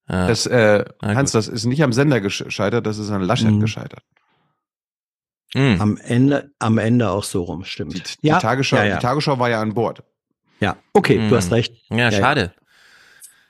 Das, 0.07 0.47
äh, 0.47 0.85
Hans, 1.03 1.31
das 1.33 1.47
ist 1.47 1.67
nicht 1.67 1.83
am 1.85 1.93
Sender 1.93 2.21
gescheitert, 2.21 2.85
das 2.87 2.99
ist 2.99 3.11
an 3.11 3.23
Laschet 3.23 3.51
Mhm. 3.51 3.61
gescheitert. 3.61 4.03
Hm. 5.55 5.81
Am 5.81 5.97
Ende, 5.99 6.53
am 6.59 6.79
Ende 6.79 7.11
auch 7.11 7.25
so 7.25 7.43
rum, 7.43 7.65
stimmt. 7.65 8.23
Die, 8.23 8.29
Tagesschau, 8.29 8.77
ja, 8.77 8.85
ja. 8.85 8.97
die 8.97 9.03
Tagesschau 9.03 9.39
war 9.39 9.51
ja 9.51 9.61
an 9.61 9.75
Bord. 9.75 10.03
Ja, 10.61 10.77
okay, 10.93 11.19
Hm. 11.19 11.29
du 11.29 11.37
hast 11.37 11.51
recht. 11.53 11.75
Ja, 11.91 12.11
schade. 12.13 12.53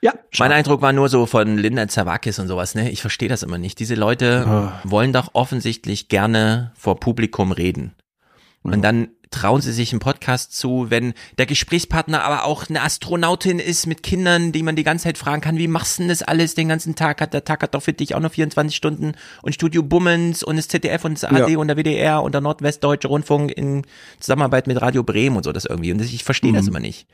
Ja, 0.03 0.13
Mein 0.39 0.51
Eindruck 0.51 0.81
war 0.81 0.93
nur 0.93 1.09
so 1.09 1.25
von 1.27 1.57
Linda 1.57 1.87
Zawakis 1.87 2.39
und 2.39 2.47
sowas, 2.47 2.73
ne? 2.73 2.89
Ich 2.89 3.01
verstehe 3.01 3.29
das 3.29 3.43
immer 3.43 3.57
nicht. 3.59 3.77
Diese 3.79 3.93
Leute 3.95 4.71
wollen 4.83 5.13
doch 5.13 5.29
offensichtlich 5.33 6.07
gerne 6.09 6.71
vor 6.75 6.99
Publikum 6.99 7.51
reden. 7.51 7.93
Und 8.63 8.81
dann 8.83 9.09
trauen 9.31 9.61
sie 9.61 9.71
sich 9.71 9.91
einen 9.93 9.99
Podcast 10.01 10.55
zu, 10.57 10.87
wenn 10.89 11.13
der 11.37 11.45
Gesprächspartner 11.45 12.21
aber 12.23 12.43
auch 12.45 12.67
eine 12.69 12.81
Astronautin 12.81 13.59
ist 13.59 13.87
mit 13.87 14.03
Kindern, 14.03 14.51
die 14.51 14.61
man 14.61 14.75
die 14.75 14.83
ganze 14.83 15.03
Zeit 15.05 15.17
fragen 15.17 15.41
kann, 15.41 15.57
wie 15.57 15.67
machst 15.69 15.97
du 15.97 16.01
denn 16.03 16.09
das 16.09 16.21
alles 16.21 16.53
den 16.53 16.67
ganzen 16.67 16.95
Tag? 16.95 17.21
Hat 17.21 17.33
der 17.33 17.45
Tag 17.45 17.63
hat 17.63 17.73
doch 17.73 17.81
für 17.81 17.93
dich 17.93 18.13
auch 18.13 18.19
noch 18.19 18.31
24 18.33 18.75
Stunden 18.75 19.13
und 19.41 19.53
Studio 19.53 19.83
Bummens 19.83 20.43
und 20.43 20.57
das 20.57 20.67
ZDF 20.67 21.05
und 21.05 21.13
das 21.13 21.23
AD 21.23 21.51
Ja. 21.53 21.57
und 21.59 21.67
der 21.69 21.77
WDR 21.77 22.21
und 22.23 22.33
der 22.33 22.41
Nordwestdeutsche 22.41 23.07
Rundfunk 23.07 23.51
in 23.51 23.83
Zusammenarbeit 24.19 24.67
mit 24.67 24.81
Radio 24.81 25.03
Bremen 25.03 25.37
und 25.37 25.43
so 25.43 25.51
das 25.53 25.65
irgendwie. 25.65 25.91
Und 25.93 25.99
das, 26.01 26.07
ich 26.07 26.23
verstehe 26.25 26.51
das 26.53 26.63
Mhm. 26.63 26.69
immer 26.69 26.79
nicht. 26.81 27.07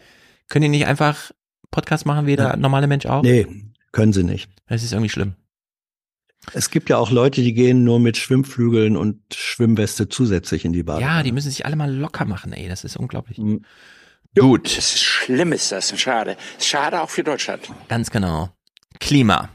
Können 0.50 0.64
die 0.64 0.70
nicht 0.70 0.88
einfach 0.88 1.32
Podcast 1.72 2.06
machen 2.06 2.26
wie 2.26 2.36
der 2.36 2.58
normale 2.58 2.88
Mensch 2.88 3.06
auch? 3.06 3.24
Nee, 3.24 3.48
können 3.92 4.14
sie 4.14 4.24
nicht. 4.24 4.50
Das 4.68 4.84
ist 4.84 4.94
irgendwie 4.94 5.10
schlimm. 5.10 5.36
Es 6.54 6.70
gibt 6.70 6.90
ja 6.90 6.98
auch 6.98 7.12
Leute, 7.12 7.42
die 7.42 7.54
gehen 7.54 7.84
nur 7.84 8.00
mit 8.00 8.18
Schwimmflügeln 8.18 8.96
und 8.96 9.22
Schwimmweste 9.34 10.08
zusätzlich 10.08 10.66
in 10.66 10.74
die 10.74 10.84
Bade. 10.84 11.02
Ja, 11.02 11.24
die 11.24 11.32
müssen 11.32 11.50
sich 11.50 11.66
alle 11.66 11.76
mal 11.76 11.94
locker 11.94 12.26
machen, 12.26 12.54
ey. 12.54 12.70
Das 12.70 12.84
ist 12.84 12.96
unglaublich. 12.96 13.38
Mhm. 13.38 13.66
Gut. 14.38 14.78
Das 14.78 14.96
ist 14.96 15.04
schlimm 15.04 15.52
ist 15.52 15.72
das. 15.72 16.00
Schade. 16.00 16.38
Schade 16.60 17.02
auch 17.02 17.10
für 17.10 17.24
Deutschland. 17.24 17.70
Ganz 17.88 18.12
genau. 18.12 18.50
Klima. 19.00 19.50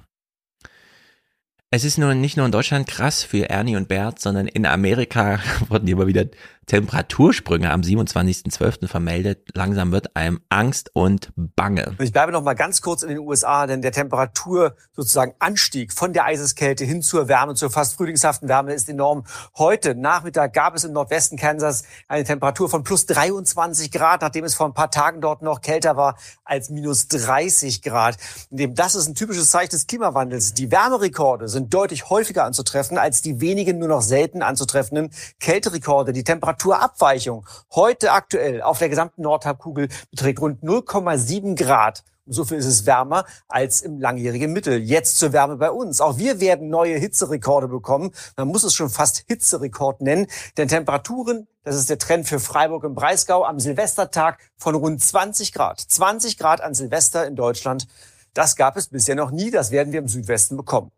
Es 1.70 1.84
ist 1.84 1.96
nur 1.96 2.14
nicht 2.14 2.36
nur 2.36 2.44
in 2.44 2.52
Deutschland 2.52 2.86
krass 2.86 3.22
für 3.22 3.48
Ernie 3.48 3.76
und 3.76 3.88
Bert, 3.88 4.20
sondern 4.20 4.46
in 4.46 4.66
Amerika 4.66 5.40
wurden 5.68 5.88
immer 5.88 6.06
wieder 6.06 6.26
Temperatursprünge 6.72 7.70
am 7.70 7.82
27.12. 7.82 8.88
vermeldet. 8.88 9.50
Langsam 9.52 9.92
wird 9.92 10.16
einem 10.16 10.40
Angst 10.48 10.90
und 10.94 11.30
Bange. 11.36 11.94
Ich 12.00 12.12
bleibe 12.12 12.32
noch 12.32 12.42
mal 12.42 12.54
ganz 12.54 12.80
kurz 12.80 13.02
in 13.02 13.10
den 13.10 13.18
USA, 13.18 13.66
denn 13.66 13.82
der 13.82 13.92
Temperatur 13.92 14.74
sozusagen 14.92 15.34
Anstieg 15.38 15.92
von 15.92 16.14
der 16.14 16.24
Eiseskälte 16.24 16.86
hin 16.86 17.02
zur 17.02 17.28
Wärme, 17.28 17.56
zur 17.56 17.70
fast 17.70 17.96
frühlingshaften 17.96 18.48
Wärme 18.48 18.72
ist 18.72 18.88
enorm. 18.88 19.24
Heute 19.58 19.94
Nachmittag 19.94 20.54
gab 20.54 20.74
es 20.74 20.84
im 20.84 20.94
Nordwesten 20.94 21.36
Kansas 21.36 21.82
eine 22.08 22.24
Temperatur 22.24 22.70
von 22.70 22.84
plus 22.84 23.04
23 23.04 23.90
Grad, 23.90 24.22
nachdem 24.22 24.46
es 24.46 24.54
vor 24.54 24.64
ein 24.64 24.72
paar 24.72 24.90
Tagen 24.90 25.20
dort 25.20 25.42
noch 25.42 25.60
kälter 25.60 25.98
war 25.98 26.16
als 26.42 26.70
minus 26.70 27.06
30 27.08 27.82
Grad. 27.82 28.16
Dem 28.48 28.74
das 28.74 28.94
ist 28.94 29.08
ein 29.08 29.14
typisches 29.14 29.50
Zeichen 29.50 29.72
des 29.72 29.86
Klimawandels. 29.86 30.54
Die 30.54 30.70
Wärmerekorde 30.70 31.48
sind 31.48 31.74
deutlich 31.74 32.08
häufiger 32.08 32.44
anzutreffen 32.44 32.96
als 32.96 33.20
die 33.20 33.42
wenigen 33.42 33.78
nur 33.78 33.88
noch 33.88 34.00
selten 34.00 34.40
anzutreffenden 34.40 35.10
Kälterekorde. 35.38 36.14
Die 36.14 36.24
Temperaturabweichung 36.62 37.46
heute 37.74 38.12
aktuell 38.12 38.62
auf 38.62 38.78
der 38.78 38.88
gesamten 38.88 39.22
Nordhalbkugel 39.22 39.88
beträgt 40.10 40.40
rund 40.40 40.62
0,7 40.62 41.56
Grad. 41.56 42.04
Und 42.24 42.34
so 42.34 42.44
viel 42.44 42.58
ist 42.58 42.66
es 42.66 42.86
wärmer 42.86 43.24
als 43.48 43.82
im 43.82 43.98
langjährigen 43.98 44.52
Mittel. 44.52 44.78
Jetzt 44.78 45.18
zur 45.18 45.32
Wärme 45.32 45.56
bei 45.56 45.72
uns. 45.72 46.00
Auch 46.00 46.18
wir 46.18 46.38
werden 46.38 46.68
neue 46.68 46.96
Hitzerekorde 46.96 47.66
bekommen. 47.66 48.12
Man 48.36 48.46
muss 48.46 48.62
es 48.62 48.74
schon 48.74 48.90
fast 48.90 49.24
Hitzerekord 49.26 50.00
nennen. 50.00 50.28
Denn 50.56 50.68
Temperaturen, 50.68 51.48
das 51.64 51.74
ist 51.74 51.90
der 51.90 51.98
Trend 51.98 52.28
für 52.28 52.38
Freiburg 52.38 52.84
im 52.84 52.94
Breisgau, 52.94 53.44
am 53.44 53.58
Silvestertag 53.58 54.38
von 54.56 54.76
rund 54.76 55.02
20 55.02 55.52
Grad. 55.52 55.80
20 55.80 56.38
Grad 56.38 56.60
an 56.60 56.74
Silvester 56.74 57.26
in 57.26 57.34
Deutschland. 57.34 57.88
Das 58.34 58.54
gab 58.54 58.76
es 58.76 58.86
bisher 58.86 59.16
noch 59.16 59.32
nie. 59.32 59.50
Das 59.50 59.72
werden 59.72 59.92
wir 59.92 59.98
im 59.98 60.08
Südwesten 60.08 60.56
bekommen. 60.56 60.92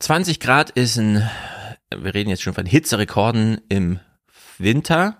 20 0.00 0.38
Grad 0.38 0.68
ist 0.68 0.98
ein, 0.98 1.30
wir 1.96 2.12
reden 2.12 2.28
jetzt 2.28 2.42
schon 2.42 2.54
von 2.54 2.66
Hitzerekorden 2.66 3.62
im 3.70 4.00
Winter. 4.58 5.18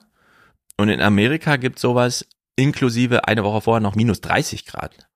Und 0.77 0.89
in 0.89 1.01
Amerika 1.01 1.57
gibt 1.57 1.79
sowas 1.79 2.27
inklusive 2.57 3.27
eine 3.29 3.45
Woche 3.45 3.61
vorher 3.61 3.81
noch 3.81 3.95
minus 3.95 4.21
30 4.21 4.67
Grad. 4.67 5.09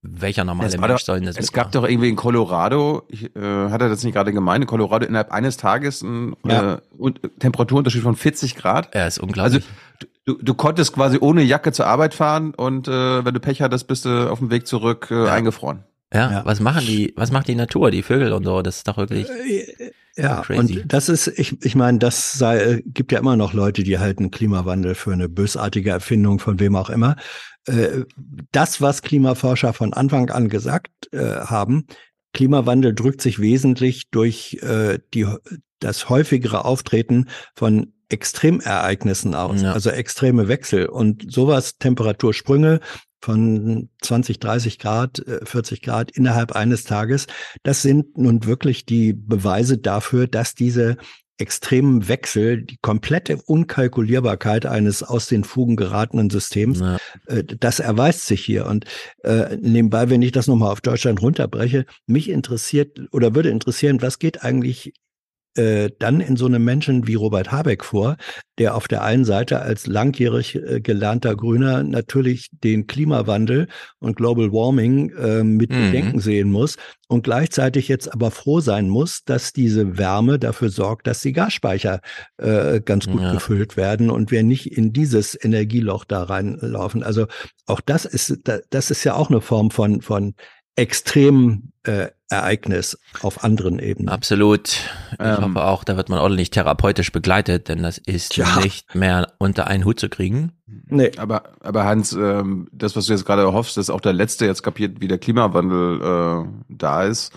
Welcher 0.00 0.44
normale 0.44 0.70
Mensch 0.78 0.92
doch, 0.92 0.98
soll 1.00 1.16
denn 1.18 1.26
das 1.26 1.36
es 1.36 1.46
mitmachen? 1.46 1.64
gab 1.64 1.72
doch 1.72 1.88
irgendwie 1.88 2.08
in 2.08 2.14
Colorado, 2.16 3.02
ich, 3.08 3.34
äh, 3.34 3.68
hat 3.68 3.82
er 3.82 3.88
das 3.88 4.04
nicht 4.04 4.14
gerade 4.14 4.32
gemeint, 4.32 4.62
in 4.62 4.68
Colorado 4.68 5.04
innerhalb 5.04 5.32
eines 5.32 5.56
Tages 5.56 6.02
ein 6.02 6.36
Ja. 6.46 6.74
äh, 6.74 6.78
und, 6.96 7.20
Temperaturunterschied 7.40 8.02
von 8.02 8.14
40 8.14 8.54
Grad. 8.54 8.94
Ja, 8.94 9.06
ist 9.08 9.18
unglaublich. 9.18 9.64
Also 9.64 10.08
du, 10.24 10.34
du 10.40 10.54
konntest 10.54 10.92
quasi 10.94 11.18
ohne 11.20 11.42
Jacke 11.42 11.72
zur 11.72 11.86
Arbeit 11.88 12.14
fahren 12.14 12.54
und 12.54 12.86
äh, 12.86 13.24
wenn 13.24 13.34
du 13.34 13.40
Pech 13.40 13.60
hattest, 13.60 13.88
bist 13.88 14.04
du 14.04 14.30
auf 14.30 14.38
dem 14.38 14.50
Weg 14.50 14.68
zurück 14.68 15.08
äh, 15.10 15.28
eingefroren. 15.28 15.82
Ja, 16.14 16.42
was 16.46 16.60
machen 16.60 16.86
die, 16.86 17.12
was 17.16 17.32
macht 17.32 17.48
die 17.48 17.54
Natur, 17.56 17.90
die 17.90 18.02
Vögel 18.02 18.32
und 18.32 18.44
so? 18.44 18.62
Das 18.62 18.76
ist 18.76 18.88
doch 18.88 18.96
wirklich 18.96 19.26
Ja, 20.18 20.42
crazy. 20.42 20.80
und 20.80 20.92
das 20.92 21.08
ist, 21.08 21.28
ich, 21.28 21.64
ich 21.64 21.74
meine, 21.76 21.98
das 21.98 22.32
sei, 22.32 22.58
äh, 22.58 22.82
gibt 22.84 23.12
ja 23.12 23.20
immer 23.20 23.36
noch 23.36 23.52
Leute, 23.52 23.84
die 23.84 23.98
halten 23.98 24.30
Klimawandel 24.30 24.94
für 24.94 25.12
eine 25.12 25.28
bösartige 25.28 25.90
Erfindung 25.90 26.40
von 26.40 26.58
wem 26.58 26.74
auch 26.76 26.90
immer. 26.90 27.16
Äh, 27.66 28.02
Das, 28.50 28.80
was 28.80 29.02
Klimaforscher 29.02 29.72
von 29.72 29.92
Anfang 29.92 30.30
an 30.30 30.48
gesagt 30.48 30.90
äh, 31.12 31.18
haben, 31.18 31.86
Klimawandel 32.34 32.94
drückt 32.94 33.22
sich 33.22 33.38
wesentlich 33.38 34.10
durch 34.10 34.60
die, 35.14 35.26
das 35.80 36.08
häufigere 36.08 36.64
Auftreten 36.64 37.26
von 37.54 37.92
Extremereignissen 38.10 39.34
aus, 39.34 39.62
Ja. 39.62 39.72
also 39.72 39.90
extreme 39.90 40.48
Wechsel 40.48 40.86
und 40.86 41.30
sowas, 41.30 41.76
Temperatursprünge 41.78 42.80
von 43.20 43.90
20, 44.00 44.38
30 44.38 44.78
Grad, 44.78 45.18
äh, 45.26 45.44
40 45.44 45.82
Grad 45.82 46.10
innerhalb 46.12 46.52
eines 46.52 46.84
Tages, 46.84 47.26
das 47.64 47.82
sind 47.82 48.16
nun 48.16 48.44
wirklich 48.44 48.86
die 48.86 49.12
Beweise 49.12 49.76
dafür, 49.76 50.26
dass 50.26 50.54
diese 50.54 50.96
extremen 51.40 52.08
Wechsel, 52.08 52.62
die 52.62 52.78
komplette 52.80 53.36
Unkalkulierbarkeit 53.46 54.66
eines 54.66 55.02
aus 55.04 55.26
den 55.28 55.44
Fugen 55.44 55.76
geratenen 55.76 56.30
Systems, 56.30 56.80
äh, 57.26 57.44
das 57.44 57.78
erweist 57.80 58.26
sich 58.26 58.44
hier. 58.44 58.66
Und 58.66 58.86
äh, 59.22 59.56
nebenbei, 59.60 60.10
wenn 60.10 60.22
ich 60.22 60.32
das 60.32 60.46
nochmal 60.48 60.72
auf 60.72 60.80
Deutschland 60.80 61.20
runterbreche, 61.22 61.86
mich 62.06 62.28
interessiert 62.28 62.98
oder 63.12 63.34
würde 63.34 63.50
interessieren, 63.50 64.00
was 64.02 64.18
geht 64.18 64.42
eigentlich 64.42 64.94
äh, 65.56 65.90
dann 65.98 66.20
in 66.20 66.36
so 66.36 66.46
einem 66.46 66.64
Menschen 66.64 67.06
wie 67.06 67.14
Robert 67.14 67.50
Habeck 67.50 67.84
vor, 67.84 68.16
der 68.58 68.74
auf 68.74 68.88
der 68.88 69.02
einen 69.02 69.24
Seite 69.24 69.60
als 69.60 69.86
langjährig 69.86 70.54
äh, 70.56 70.80
gelernter 70.80 71.34
Grüner 71.36 71.82
natürlich 71.82 72.48
den 72.52 72.86
Klimawandel 72.86 73.68
und 73.98 74.16
Global 74.16 74.52
Warming 74.52 75.10
äh, 75.16 75.42
mit 75.44 75.70
Mhm. 75.70 75.76
Bedenken 75.78 76.20
sehen 76.20 76.50
muss 76.50 76.76
und 77.08 77.22
gleichzeitig 77.24 77.88
jetzt 77.88 78.12
aber 78.12 78.30
froh 78.30 78.60
sein 78.60 78.88
muss, 78.88 79.24
dass 79.24 79.52
diese 79.52 79.96
Wärme 79.98 80.38
dafür 80.38 80.68
sorgt, 80.70 81.06
dass 81.06 81.20
die 81.22 81.32
Gasspeicher 81.32 82.00
äh, 82.36 82.80
ganz 82.80 83.06
gut 83.06 83.22
Ja. 83.22 83.32
gefüllt 83.32 83.76
werden 83.76 84.10
und 84.10 84.30
wir 84.30 84.42
nicht 84.42 84.76
in 84.76 84.92
dieses 84.92 85.36
Energieloch 85.42 86.04
da 86.04 86.24
reinlaufen. 86.24 87.02
Also 87.02 87.26
auch 87.66 87.80
das 87.80 88.04
ist, 88.04 88.38
da- 88.44 88.60
das 88.70 88.90
ist 88.90 89.04
ja 89.04 89.14
auch 89.14 89.30
eine 89.30 89.40
Form 89.40 89.70
von, 89.70 90.02
von 90.02 90.34
extremen 90.78 91.72
äh, 91.82 92.08
Ereignis 92.30 92.98
auf 93.22 93.42
anderen 93.44 93.78
Ebenen. 93.78 94.08
Absolut. 94.10 94.68
Ich 94.68 95.16
Ähm. 95.18 95.44
hoffe 95.56 95.64
auch, 95.64 95.84
da 95.84 95.96
wird 95.96 96.08
man 96.10 96.18
ordentlich 96.18 96.50
therapeutisch 96.50 97.10
begleitet, 97.10 97.68
denn 97.68 97.82
das 97.82 97.98
ist 97.98 98.32
Tja. 98.32 98.60
nicht 98.62 98.94
mehr 98.94 99.32
unter 99.38 99.66
einen 99.66 99.84
Hut 99.84 99.98
zu 99.98 100.08
kriegen. 100.08 100.52
Nee. 100.86 101.10
Aber, 101.16 101.44
aber 101.60 101.84
Hans, 101.84 102.12
ähm, 102.12 102.68
das, 102.72 102.96
was 102.96 103.06
du 103.06 103.12
jetzt 103.14 103.24
gerade 103.24 103.50
hoffst, 103.52 103.76
dass 103.76 103.88
auch 103.90 104.00
der 104.02 104.12
Letzte 104.12 104.44
jetzt 104.46 104.62
kapiert, 104.62 105.00
wie 105.00 105.08
der 105.08 105.18
Klimawandel 105.18 106.44
äh, 106.46 106.48
da 106.68 107.04
ist. 107.04 107.32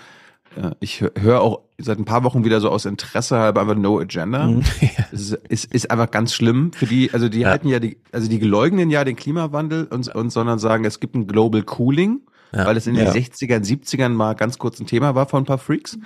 Äh, 0.58 0.72
ich 0.82 1.02
hö- 1.02 1.18
höre 1.22 1.40
auch 1.42 1.62
seit 1.78 1.98
ein 1.98 2.06
paar 2.06 2.24
Wochen 2.26 2.44
wieder 2.44 2.60
so 2.60 2.70
aus 2.70 2.86
Interesse 2.86 3.38
halber 3.38 3.62
einfach 3.62 3.76
No 3.76 4.00
Agenda. 4.00 4.48
Mhm. 4.48 4.64
Es 5.14 5.22
ist, 5.22 5.34
ist, 5.50 5.74
ist 5.74 5.92
einfach 5.92 6.12
ganz 6.12 6.34
schlimm 6.34 6.74
für 6.74 6.86
die, 6.86 7.12
also 7.14 7.28
die 7.30 7.46
halten 7.46 7.68
ja 7.70 7.80
die, 7.80 7.98
also 8.12 8.30
die 8.30 8.40
geleugnen 8.40 8.90
ja 8.90 9.04
den 9.06 9.16
Klimawandel 9.16 9.86
und, 9.86 10.14
und 10.14 10.30
sondern 10.32 10.60
sagen, 10.60 10.84
es 10.86 11.00
gibt 11.00 11.16
ein 11.16 11.28
Global 11.28 11.64
Cooling, 11.64 12.22
Ja. 12.54 12.66
weil 12.66 12.78
es 12.78 12.88
in 12.88 12.96
den 12.96 13.06
Ja. 13.06 13.12
60ern, 13.12 13.64
70ern 13.64 14.10
mal 14.10 14.34
ganz 14.36 14.58
kurz 14.58 14.80
ein 14.80 14.88
Thema 14.88 15.16
war 15.16 15.28
von 15.28 15.44
ein 15.44 15.46
paar 15.46 15.58
Freaks. 15.58 15.98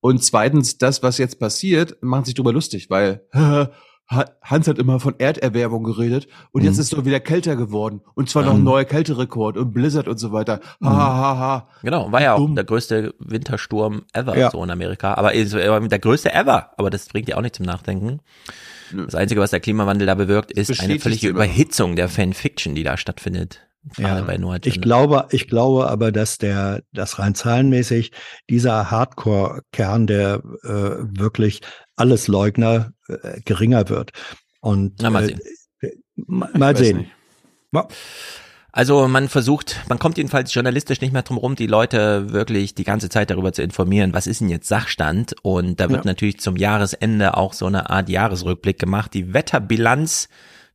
Und 0.00 0.22
zweitens, 0.24 0.78
das, 0.78 1.02
was 1.02 1.18
jetzt 1.18 1.38
passiert, 1.38 1.96
machen 2.02 2.24
sich 2.24 2.34
drüber 2.34 2.52
lustig, 2.52 2.90
weil 2.90 3.22
Ha- 4.12 4.24
Hans 4.42 4.66
hat 4.66 4.78
immer 4.80 4.98
von 4.98 5.14
Erderwärmung 5.18 5.84
geredet 5.84 6.26
und 6.50 6.64
jetzt 6.64 6.74
Mhm. 6.74 6.80
ist 6.80 6.86
es 6.92 6.98
doch 6.98 7.04
wieder 7.04 7.20
kälter 7.20 7.54
geworden. 7.54 8.00
Und 8.16 8.28
zwar 8.28 8.42
noch 8.42 8.54
ein 8.54 8.58
Mhm. 8.58 8.64
neuer 8.64 8.82
Kälterekord 8.84 9.56
und 9.56 9.72
Blizzard 9.72 10.08
und 10.08 10.18
so 10.18 10.32
weiter. 10.32 10.58
Ha, 10.82 10.90
ha, 10.90 11.14
ha, 11.14 11.38
ha. 11.38 11.68
Genau, 11.84 12.10
war 12.10 12.20
ja 12.20 12.34
auch 12.34 12.38
Dumm. 12.38 12.56
der 12.56 12.64
größte 12.64 13.14
Wintersturm 13.20 14.02
ever 14.12 14.36
Ja. 14.36 14.50
so 14.50 14.64
in 14.64 14.70
Amerika. 14.72 15.14
Aber 15.14 15.28
aber 15.30 15.88
der 15.88 15.98
größte 16.00 16.34
ever. 16.34 16.70
Aber 16.76 16.90
das 16.90 17.06
bringt 17.06 17.28
ja 17.28 17.36
auch 17.36 17.40
nicht 17.40 17.54
zum 17.54 17.66
Nachdenken. 17.66 18.18
Nö. 18.92 19.04
Das 19.04 19.14
Einzige, 19.14 19.40
was 19.40 19.50
der 19.50 19.60
Klimawandel 19.60 20.08
da 20.08 20.16
bewirkt, 20.16 20.50
ist 20.50 20.80
eine 20.80 20.98
völlige. 20.98 21.28
Überhitzung 21.28 21.94
der 21.94 22.08
Fanfiction, 22.08 22.74
die 22.74 22.82
da 22.82 22.96
stattfindet. 22.96 23.60
Ja, 23.96 24.26
ich 24.64 24.80
glaube, 24.82 25.26
ich 25.30 25.48
glaube 25.48 25.88
aber, 25.88 26.12
dass 26.12 26.36
der, 26.38 26.82
das 26.92 27.18
rein 27.18 27.34
zahlenmäßig 27.34 28.12
dieser 28.50 28.90
Hardcore-Kern, 28.90 30.06
der 30.06 30.42
äh, 30.62 30.68
wirklich 30.68 31.62
alles 31.96 32.28
Leugner, 32.28 32.92
äh, 33.08 33.40
geringer 33.44 33.88
wird. 33.88 34.10
Und 34.60 34.96
Na, 35.00 35.08
mal 35.10 35.24
äh, 35.24 35.26
sehen. 35.28 35.40
äh, 35.80 35.88
ma- 36.26 36.50
mal 36.52 36.76
sehen. 36.76 37.10
Ja. 37.72 37.88
Also 38.72 39.08
man 39.08 39.28
versucht, 39.28 39.80
man 39.88 39.98
kommt 39.98 40.16
jedenfalls 40.16 40.54
journalistisch 40.54 41.00
nicht 41.00 41.12
mehr 41.12 41.22
drum 41.22 41.38
rum, 41.38 41.56
die 41.56 41.66
Leute 41.66 42.32
wirklich 42.32 42.74
die 42.74 42.84
ganze 42.84 43.08
Zeit 43.08 43.30
darüber 43.30 43.52
zu 43.52 43.62
informieren, 43.62 44.12
was 44.12 44.28
ist 44.28 44.40
denn 44.42 44.48
jetzt 44.48 44.68
Sachstand? 44.68 45.34
Und 45.42 45.80
da 45.80 45.88
wird 45.90 46.04
Ja. 46.04 46.10
natürlich 46.10 46.38
zum 46.38 46.56
Jahresende 46.56 47.36
auch 47.36 47.52
so 47.52 47.66
eine 47.66 47.90
Art 47.90 48.08
Jahresrückblick 48.08 48.78
gemacht. 48.78 49.12
Die 49.14 49.34
Wetterbilanz 49.34 50.28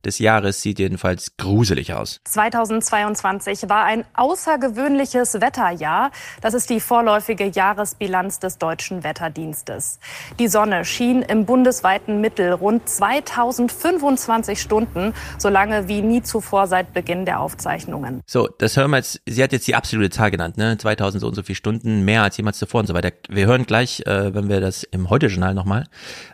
des 0.06 0.18
Jahres 0.20 0.62
sieht 0.62 0.78
jedenfalls 0.78 1.36
gruselig 1.36 1.92
aus. 1.92 2.20
2022 2.24 3.68
war 3.68 3.84
ein 3.84 4.04
außergewöhnliches 4.14 5.40
Wetterjahr. 5.40 6.12
Das 6.40 6.54
ist 6.54 6.70
die 6.70 6.80
vorläufige 6.80 7.46
Jahresbilanz 7.46 8.38
des 8.38 8.58
deutschen 8.58 9.02
Wetterdienstes. 9.02 9.98
Die 10.38 10.48
Sonne 10.48 10.84
schien 10.84 11.22
im 11.22 11.44
bundesweiten 11.44 12.20
Mittel 12.20 12.52
rund 12.52 12.88
2025 12.88 14.60
Stunden, 14.60 15.12
so 15.38 15.48
lange 15.48 15.88
wie 15.88 16.02
nie 16.02 16.22
zuvor 16.22 16.68
seit 16.68 16.94
Beginn 16.94 17.24
der 17.24 17.40
Aufzeichnungen. 17.40 18.22
So, 18.26 18.48
das 18.58 18.76
hören 18.76 18.92
wir 18.92 18.98
jetzt, 18.98 19.20
sie 19.26 19.42
hat 19.42 19.52
jetzt 19.52 19.66
die 19.66 19.74
absolute 19.74 20.10
Zahl 20.10 20.30
genannt, 20.30 20.56
ne? 20.56 20.78
2000 20.78 21.20
so 21.20 21.26
und 21.26 21.34
so 21.34 21.42
viele 21.42 21.56
Stunden, 21.56 22.04
mehr 22.04 22.22
als 22.22 22.36
jemals 22.36 22.58
zuvor 22.58 22.80
und 22.80 22.86
so 22.86 22.94
weiter. 22.94 23.10
Wir 23.28 23.46
hören 23.46 23.66
gleich, 23.66 24.06
äh, 24.06 24.32
wenn 24.32 24.48
wir 24.48 24.60
das 24.60 24.84
im 24.84 25.10
Heute-Journal 25.10 25.54
nochmal, 25.54 25.84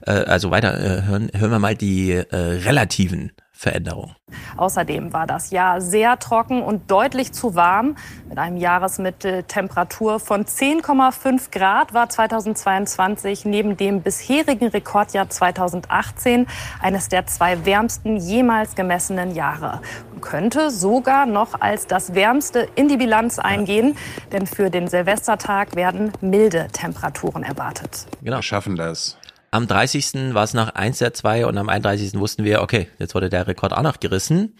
äh, 0.06 0.10
also 0.10 0.50
weiter 0.50 0.78
äh, 0.78 1.02
hören, 1.04 1.30
hören 1.34 1.50
wir 1.50 1.58
mal 1.58 1.74
die 1.74 2.12
äh, 2.12 2.36
relativen 2.36 3.32
Veränderungen. 3.62 4.16
Außerdem 4.56 5.12
war 5.12 5.28
das 5.28 5.50
Jahr 5.50 5.80
sehr 5.80 6.18
trocken 6.18 6.62
und 6.62 6.90
deutlich 6.90 7.32
zu 7.32 7.54
warm. 7.54 7.94
Mit 8.28 8.36
einem 8.36 8.56
Jahresmitteltemperatur 8.56 10.18
von 10.18 10.44
10,5 10.44 11.52
Grad 11.52 11.94
war 11.94 12.08
2022 12.08 13.44
neben 13.44 13.76
dem 13.76 14.02
bisherigen 14.02 14.66
Rekordjahr 14.66 15.30
2018 15.30 16.48
eines 16.80 17.08
der 17.08 17.26
zwei 17.28 17.64
wärmsten 17.64 18.16
jemals 18.16 18.74
gemessenen 18.74 19.32
Jahre. 19.32 19.80
Und 20.12 20.22
könnte 20.22 20.72
sogar 20.72 21.26
noch 21.26 21.60
als 21.60 21.86
das 21.86 22.14
wärmste 22.14 22.68
in 22.74 22.88
die 22.88 22.96
Bilanz 22.96 23.38
eingehen, 23.38 23.96
denn 24.32 24.46
für 24.46 24.70
den 24.70 24.88
Silvestertag 24.88 25.76
werden 25.76 26.12
milde 26.20 26.66
Temperaturen 26.72 27.44
erwartet. 27.44 28.06
Genau. 28.22 28.38
Wir 28.38 28.42
schaffen 28.42 28.74
das. 28.74 29.16
Am 29.54 29.66
30. 29.66 30.32
war 30.32 30.44
es 30.44 30.54
noch 30.54 30.70
eins 30.70 30.96
der 30.96 31.12
zwei 31.12 31.44
und 31.44 31.58
am 31.58 31.68
31. 31.68 32.18
wussten 32.18 32.42
wir, 32.42 32.62
okay, 32.62 32.88
jetzt 32.98 33.14
wurde 33.14 33.28
der 33.28 33.46
Rekord 33.46 33.74
auch 33.74 33.82
noch 33.82 34.00
gerissen. 34.00 34.56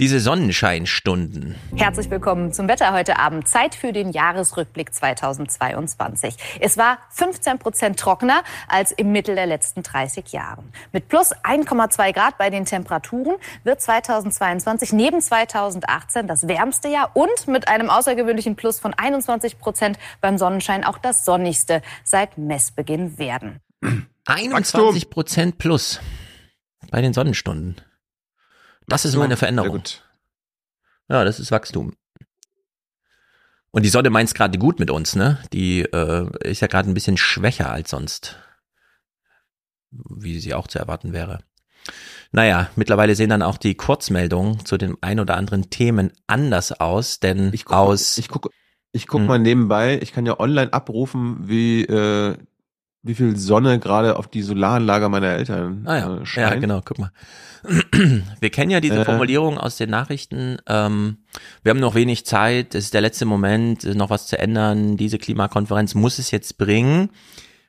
Diese 0.00 0.20
Sonnenscheinstunden. 0.20 1.54
Herzlich 1.74 2.10
willkommen 2.10 2.52
zum 2.52 2.68
Wetter 2.68 2.92
heute 2.92 3.18
Abend. 3.18 3.48
Zeit 3.48 3.74
für 3.74 3.90
den 3.90 4.12
Jahresrückblick 4.12 4.92
2022. 4.92 6.34
Es 6.60 6.76
war 6.76 6.98
15 7.08 7.58
Prozent 7.58 7.98
trockener 7.98 8.42
als 8.68 8.92
im 8.92 9.12
Mittel 9.12 9.34
der 9.34 9.46
letzten 9.46 9.82
30 9.82 10.30
Jahre. 10.30 10.62
Mit 10.92 11.08
plus 11.08 11.34
1,2 11.34 12.12
Grad 12.12 12.36
bei 12.36 12.50
den 12.50 12.66
Temperaturen 12.66 13.36
wird 13.64 13.80
2022 13.80 14.92
neben 14.92 15.22
2018 15.22 16.26
das 16.26 16.46
wärmste 16.46 16.88
Jahr 16.88 17.12
und 17.14 17.48
mit 17.48 17.68
einem 17.68 17.88
außergewöhnlichen 17.88 18.56
Plus 18.56 18.78
von 18.78 18.92
21 18.92 19.58
Prozent 19.58 19.98
beim 20.20 20.36
Sonnenschein 20.36 20.84
auch 20.84 20.98
das 20.98 21.24
sonnigste 21.24 21.80
seit 22.04 22.36
Messbeginn 22.36 23.16
werden. 23.16 23.62
21 24.28 25.08
Prozent 25.10 25.58
plus 25.58 26.00
bei 26.90 27.00
den 27.00 27.14
Sonnenstunden. 27.14 27.76
Das 28.86 29.04
ist 29.04 29.16
mal 29.16 29.24
eine 29.24 29.36
Veränderung. 29.36 29.82
Ja, 31.08 31.24
das 31.24 31.40
ist 31.40 31.50
Wachstum. 31.50 31.94
Und 33.70 33.84
die 33.84 33.88
Sonne 33.90 34.10
meint's 34.10 34.34
gerade 34.34 34.58
gut 34.58 34.78
mit 34.80 34.90
uns, 34.90 35.14
ne? 35.16 35.38
Die 35.52 35.80
äh, 35.82 36.26
ist 36.48 36.60
ja 36.60 36.66
gerade 36.68 36.90
ein 36.90 36.94
bisschen 36.94 37.16
schwächer 37.16 37.70
als 37.70 37.90
sonst. 37.90 38.38
Wie 39.90 40.38
sie 40.40 40.54
auch 40.54 40.66
zu 40.66 40.78
erwarten 40.78 41.12
wäre. 41.12 41.40
Naja, 42.32 42.70
mittlerweile 42.76 43.14
sehen 43.14 43.30
dann 43.30 43.42
auch 43.42 43.56
die 43.56 43.74
Kurzmeldungen 43.74 44.64
zu 44.66 44.76
den 44.76 44.96
ein 45.00 45.20
oder 45.20 45.36
anderen 45.36 45.70
Themen 45.70 46.12
anders 46.26 46.72
aus, 46.72 47.20
denn 47.20 47.50
Ich 47.54 47.64
guck, 47.64 47.76
aus. 47.76 48.18
ich 48.18 48.28
guck, 48.28 48.50
ich 48.92 49.06
guck 49.06 49.20
Hm. 49.20 49.26
mal 49.26 49.38
nebenbei, 49.38 49.98
ich 50.02 50.12
kann 50.12 50.26
ja 50.26 50.38
online 50.38 50.72
abrufen, 50.72 51.48
wie, 51.48 51.84
äh, 51.84 52.36
wie 53.02 53.14
viel 53.14 53.36
Sonne 53.36 53.78
gerade 53.78 54.16
auf 54.16 54.26
die 54.28 54.42
Solaranlage 54.42 55.08
meiner 55.08 55.28
Eltern 55.28 55.84
Ah 55.86 55.96
ja, 55.98 56.14
äh, 56.14 56.18
ja, 56.18 56.26
scheint. 56.26 56.60
genau, 56.60 56.80
guck 56.84 56.98
mal. 56.98 57.10
Wir 58.40 58.50
kennen 58.50 58.70
ja 58.70 58.80
diese 58.80 59.00
Äh. 59.00 59.04
Formulierung 59.04 59.58
aus 59.58 59.76
den 59.76 59.90
Nachrichten. 59.90 60.58
Ähm, 60.66 61.18
wir 61.62 61.70
haben 61.70 61.80
noch 61.80 61.94
wenig 61.94 62.24
Zeit, 62.26 62.74
es 62.74 62.84
ist 62.86 62.94
der 62.94 63.00
letzte 63.00 63.24
Moment, 63.24 63.84
noch 63.96 64.10
was 64.10 64.26
zu 64.26 64.38
ändern. 64.38 64.96
Diese 64.96 65.18
Klimakonferenz 65.18 65.94
muss 65.94 66.18
es 66.18 66.30
jetzt 66.30 66.56
bringen. 66.58 67.10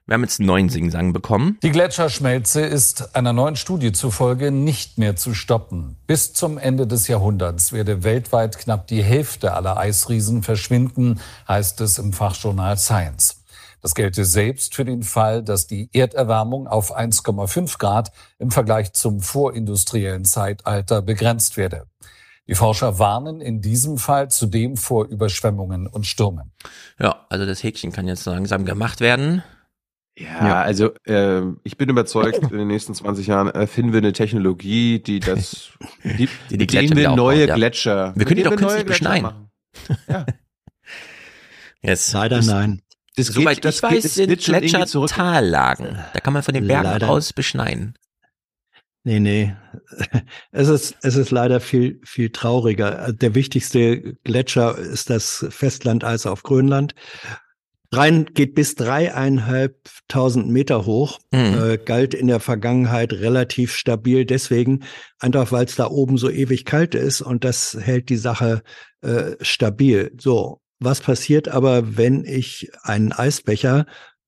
Wir 0.06 0.16
haben 0.16 0.24
jetzt 0.24 0.40
einen 0.40 0.48
neuen 0.48 0.70
Singsang 0.70 1.14
bekommen. 1.14 1.58
Die 1.62 1.70
Gletscherschmelze 1.72 2.62
ist 2.62 3.16
einer 3.16 3.32
neuen 3.34 3.56
Studie 3.56 3.92
zufolge 3.92 4.50
nicht 4.52 4.98
mehr 4.98 5.16
zu 5.16 5.36
stoppen. 5.36 5.98
Bis 6.08 6.34
zum 6.34 6.58
Ende 6.58 6.88
des 6.88 7.08
Jahrhunderts 7.08 7.74
werde 7.74 8.04
weltweit 8.04 8.58
knapp 8.58 8.88
die 8.88 9.04
Hälfte 9.04 9.54
aller 9.54 9.78
Eisriesen 9.78 10.42
verschwinden, 10.42 11.20
heißt 11.48 11.82
es 11.82 12.00
im 12.00 12.12
Fachjournal 12.14 12.78
Science. 12.80 13.39
Das 13.82 13.96
gelte 13.96 14.26
selbst 14.26 14.76
für 14.76 14.86
den 14.86 15.04
Fall, 15.04 15.44
dass 15.44 15.68
die 15.68 15.90
Erderwärmung 15.94 16.68
auf 16.68 16.96
1,5 16.96 17.78
Grad 17.78 18.12
im 18.38 18.52
Vergleich 18.52 18.94
zum 18.94 19.22
vorindustriellen 19.22 20.26
Zeitalter 20.26 21.02
begrenzt 21.02 21.58
werde. 21.58 21.86
Die 22.48 22.56
Forscher 22.56 22.98
warnen 22.98 23.42
in 23.42 23.62
diesem 23.62 23.98
Fall 23.98 24.30
zudem 24.32 24.76
vor 24.76 25.06
Überschwemmungen 25.06 25.86
und 25.86 26.08
Stürmen. 26.08 26.52
Ja, 27.00 27.26
also 27.30 27.46
das 27.46 27.62
Häkchen 27.62 27.92
kann 27.92 28.08
jetzt 28.08 28.26
langsam 28.26 28.66
gemacht 28.66 29.02
werden. 29.02 29.44
Ja, 30.18 30.62
also 30.62 30.90
äh, 31.06 31.44
ich 31.64 31.78
bin 31.78 31.90
überzeugt, 31.90 32.52
in 32.52 32.58
den 32.58 32.68
nächsten 32.68 32.94
20 32.94 33.28
Jahren 33.28 33.48
erfinden 33.48 33.94
wir 33.94 34.00
eine 34.00 34.12
Technologie, 34.12 35.00
die 35.00 35.20
das, 35.20 35.70
die, 36.04 36.28
Die 36.50 36.58
die 36.58 36.68
Gletscher 36.68 36.96
wir 36.96 37.10
neue 37.12 37.36
aufbaut, 37.36 37.50
ja. 37.50 37.56
Gletscher. 37.56 38.14
Wir 38.16 38.26
können 38.26 38.38
die 38.38 38.44
doch 38.44 38.56
künstlich 38.56 38.72
neue 38.72 38.86
Gletscher 38.86 39.10
beschneien. 39.10 39.24
machen. 39.24 39.52
Jetzt. 41.82 42.14
Leider 42.14 42.38
das, 42.38 42.48
nein. 42.48 42.82
Das 43.28 43.36
Soweit 43.36 43.58
geht, 43.58 43.66
das 43.66 43.78
ich 43.78 43.84
weiß, 43.84 44.14
sind 44.16 44.40
Gletscher. 44.40 44.86
Tallagen. 45.08 46.00
Da 46.14 46.20
kann 46.20 46.34
man 46.34 46.44
von 46.44 46.54
den 46.54 46.68
Bergen 46.68 46.84
Leider. 46.86 47.10
aus 47.10 47.34
beschneien. 47.34 47.96
Nee, 49.04 49.20
nee. 49.20 49.56
Es 50.52 50.68
ist, 50.68 50.96
es 51.02 51.16
ist 51.16 51.32
leider 51.32 51.60
viel, 51.60 52.02
viel 52.04 52.32
trauriger. 52.32 53.14
Der 53.14 53.34
wichtigste 53.36 54.14
Gletscher 54.24 54.78
ist 54.78 55.10
das 55.10 55.46
Festlandeis 55.50 56.26
auf 56.26 56.44
Grönland. 56.44 56.96
Rein 57.92 58.26
geht 58.36 58.54
bis 58.56 58.76
dreieinhalbtausend 58.76 60.48
Meter 60.50 60.86
hoch, 60.86 61.20
Mhm. 61.32 61.40
äh, 61.72 61.78
galt 61.78 62.14
in 62.14 62.28
der 62.28 62.40
Vergangenheit 62.40 63.14
relativ 63.14 63.74
stabil. 63.76 64.26
Deswegen, 64.26 64.84
einfach 65.20 65.52
weil 65.52 65.66
es 65.66 65.76
da 65.76 65.88
oben 65.88 66.18
so 66.18 66.30
ewig 66.30 66.66
kalt 66.66 66.94
ist 66.94 67.22
und 67.22 67.44
das 67.44 67.76
hält 67.80 68.10
die 68.10 68.18
Sache 68.18 68.62
äh, 69.02 69.32
stabil. 69.42 70.12
So, 70.20 70.62
was 70.80 71.02
passiert 71.02 71.48
aber, 71.48 71.98
wenn 71.98 72.24
ich 72.26 72.70
einen 72.84 73.12
Eisbecher 73.12 73.86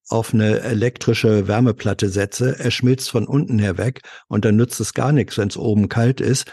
auf 0.10 0.34
eine 0.34 0.60
elektrische 0.62 1.48
Wärmeplatte 1.48 2.10
setze, 2.10 2.60
er 2.60 2.72
schmilzt 2.72 3.10
von 3.10 3.26
unten 3.26 3.60
her 3.60 3.78
weg 3.78 4.02
und 4.28 4.44
dann 4.44 4.58
nützt 4.58 4.80
es 4.82 4.94
gar 4.94 5.12
nichts, 5.14 5.38
wenn 5.38 5.48
es 5.48 5.58
oben 5.58 5.88
kalt 5.88 6.20
ist. 6.20 6.52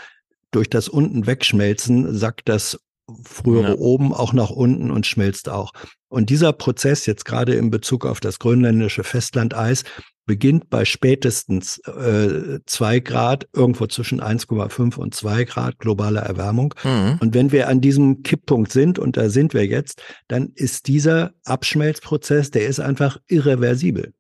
Durch 0.53 0.71
das 0.71 0.89
unten 0.89 1.27
wegschmelzen 1.27 2.17
sackt 2.17 2.49
das 2.49 2.79
frühere 3.25 3.71
Ja. 3.71 3.79
oben 3.79 4.13
auch 4.15 4.33
nach 4.33 4.51
unten 4.51 4.91
und 4.91 5.07
schmilzt 5.07 5.49
auch. 5.49 5.73
Und 6.09 6.31
dieser 6.31 6.53
Prozess 6.53 7.07
jetzt 7.07 7.25
gerade 7.25 7.55
in 7.55 7.71
Bezug 7.71 8.07
auf 8.07 8.21
das 8.21 8.39
grönländische 8.39 9.03
Festlandeis 9.03 9.83
beginnt 10.29 10.71
bei 10.71 10.85
spätestens 10.85 11.79
äh, 11.79 12.61
zwei 12.67 13.01
Grad, 13.01 13.49
irgendwo 13.53 13.89
zwischen 13.89 14.21
1,5 14.23 14.97
und 14.97 15.13
2 15.17 15.43
Grad 15.45 15.81
globaler 15.81 16.21
Erwärmung. 16.21 16.73
Mhm. 16.85 17.17
Und 17.19 17.35
wenn 17.35 17.51
wir 17.51 17.67
an 17.69 17.81
diesem 17.81 18.23
Kipppunkt 18.23 18.71
sind, 18.71 19.01
und 19.01 19.17
da 19.17 19.29
sind 19.31 19.55
wir 19.55 19.67
jetzt, 19.67 20.01
dann 20.29 20.53
ist 20.55 20.87
dieser 20.87 21.33
Abschmelzprozess, 21.45 22.53
der 22.53 22.69
ist 22.69 22.79
einfach 22.79 23.19
irreversibel. 23.27 24.13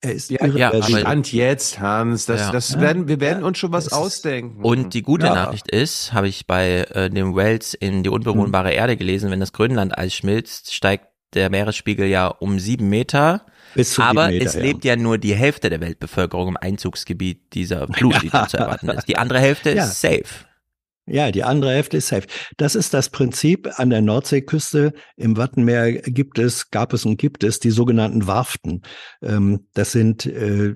Er 0.00 0.12
ist 0.14 0.30
Ja, 0.30 0.38
ja, 0.40 0.46
irreversibel. 0.46 1.00
Stand 1.00 1.32
jetzt, 1.32 1.80
Hans. 1.80 2.26
Das, 2.26 2.40
Ja. 2.40 2.52
das 2.52 2.70
Ja. 2.70 2.80
werden, 2.80 3.08
wir 3.08 3.20
werden 3.20 3.42
uns 3.42 3.58
schon 3.58 3.72
was 3.72 3.92
ausdenken. 3.92 4.62
Und 4.62 4.94
die 4.94 5.02
gute 5.02 5.26
Ja. 5.26 5.34
Nachricht 5.34 5.68
ist, 5.70 6.12
habe 6.12 6.28
ich 6.28 6.46
bei 6.46 6.86
äh, 6.92 7.10
dem 7.10 7.34
Wells 7.34 7.74
in 7.74 8.04
die 8.04 8.08
unbewohnbare 8.08 8.72
Erde 8.72 8.96
gelesen, 8.96 9.30
wenn 9.30 9.40
das 9.40 9.52
Grönlandeis 9.52 10.14
schmilzt, 10.14 10.72
steigt 10.72 11.08
der 11.34 11.50
Meeresspiegel 11.50 12.06
ja 12.06 12.28
um 12.28 12.58
sieben 12.60 12.88
Meter. 12.88 13.44
Aber 13.98 14.28
Meter, 14.28 14.46
es 14.46 14.54
ja. 14.54 14.60
lebt 14.60 14.84
ja 14.84 14.96
nur 14.96 15.18
die 15.18 15.34
Hälfte 15.34 15.70
der 15.70 15.80
Weltbevölkerung 15.80 16.48
im 16.48 16.56
Einzugsgebiet 16.56 17.54
dieser 17.54 17.86
Flut, 17.92 18.22
die 18.22 18.30
zu 18.30 18.56
erwarten 18.56 18.88
ist. 18.90 19.08
Die 19.08 19.16
andere 19.16 19.40
Hälfte 19.40 19.74
Ja. 19.74 19.84
ist 19.84 20.00
safe. 20.00 20.24
Ja, 21.10 21.30
die 21.30 21.42
andere 21.42 21.70
Hälfte 21.72 21.96
ist 21.96 22.08
safe. 22.08 22.26
Das 22.58 22.74
ist 22.74 22.92
das 22.92 23.08
Prinzip 23.08 23.66
an 23.76 23.88
der 23.88 24.02
Nordseeküste. 24.02 24.92
Im 25.16 25.38
Wattenmeer 25.38 25.92
gibt 26.02 26.38
es, 26.38 26.70
gab 26.70 26.92
es 26.92 27.06
und 27.06 27.16
gibt 27.16 27.44
es 27.44 27.60
die 27.60 27.70
sogenannten 27.70 28.26
Warften. 28.26 28.82
Ähm, 29.22 29.66
das 29.72 29.92
sind 29.92 30.26
äh, 30.26 30.74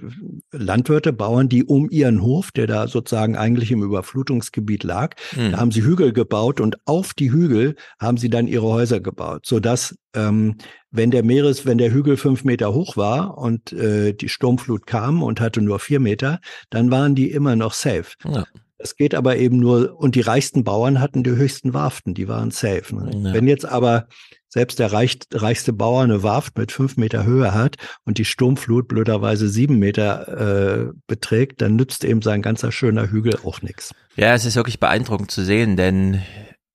Landwirte, 0.51 1.13
Bauern, 1.13 1.51
die 1.51 1.65
um 1.65 1.91
ihren 1.91 2.23
Hof, 2.23 2.51
der 2.51 2.67
da 2.67 2.89
sozusagen 2.89 3.37
eigentlich 3.37 3.71
im 3.73 3.83
Überflutungsgebiet 3.83 4.85
lag, 4.85 5.17
Hm. 5.35 5.53
da 5.53 5.59
haben 5.59 5.71
sie 5.71 5.83
Hügel 5.83 6.15
gebaut 6.15 6.61
und 6.63 6.79
auf 6.87 7.13
die 7.13 7.31
Hügel 7.31 7.77
haben 8.01 8.17
sie 8.17 8.31
dann 8.31 8.49
ihre 8.49 8.67
Häuser 8.69 9.01
gebaut, 9.01 9.45
sodass 9.45 9.95
ähm, 10.15 10.57
wenn 10.93 11.11
der 11.11 11.25
Meeres, 11.25 11.67
wenn 11.67 11.79
der 11.79 11.93
Hügel 11.93 12.17
fünf 12.17 12.45
Meter 12.45 12.73
hoch 12.73 12.97
war 12.97 13.39
und 13.39 13.73
äh, 13.73 14.13
die 14.13 14.29
Sturmflut 14.29 14.87
kam 14.87 15.23
und 15.23 15.41
hatte 15.41 15.63
nur 15.63 15.79
vier 15.79 16.01
Meter, 16.01 16.41
dann 16.71 16.91
waren 16.91 17.15
die 17.15 17.31
immer 17.31 17.57
noch 17.57 17.73
safe. 17.73 18.13
Ja. 18.25 18.45
Es 18.79 18.97
geht 18.97 19.15
aber 19.15 19.37
eben 19.37 19.59
nur, 19.59 19.97
und 19.97 20.17
die 20.17 20.21
reichsten 20.21 20.65
Bauern 20.65 21.01
hatten 21.01 21.23
die 21.23 21.31
höchsten 21.31 21.73
Warften, 21.73 22.15
die 22.15 22.29
waren 22.29 22.51
safe. 22.51 22.95
Ne? 22.95 23.29
Ja. 23.29 23.35
Wenn 23.35 23.47
jetzt 23.47 23.65
aber 23.65 24.09
selbst 24.49 24.81
der 24.81 24.93
reich, 24.93 25.19
reichste 25.33 25.73
Bauer 25.73 26.03
eine 26.03 26.23
Warft 26.23 26.59
mit 26.59 26.73
fünf 26.73 26.97
Meter 26.97 27.25
Höhe 27.25 27.55
hat 27.55 27.77
und 28.05 28.19
die 28.19 28.25
Sturmflut 28.25 28.89
blöderweise 28.89 29.49
sieben 29.49 29.79
Meter 29.79 30.89
äh, 30.89 30.93
beträgt, 31.07 31.63
dann 31.63 31.77
nützt 31.77 32.05
eben 32.05 32.23
sein 32.23 32.43
ganzer 32.43 32.71
schöner 32.71 33.11
Hügel 33.11 33.39
auch 33.45 33.63
nichts. 33.63 33.95
Ja, 34.17 34.35
es 34.35 34.45
ist 34.45 34.57
wirklich 34.57 34.81
beeindruckend 34.81 35.31
zu 35.31 35.43
sehen, 35.43 35.77
denn 35.77 36.21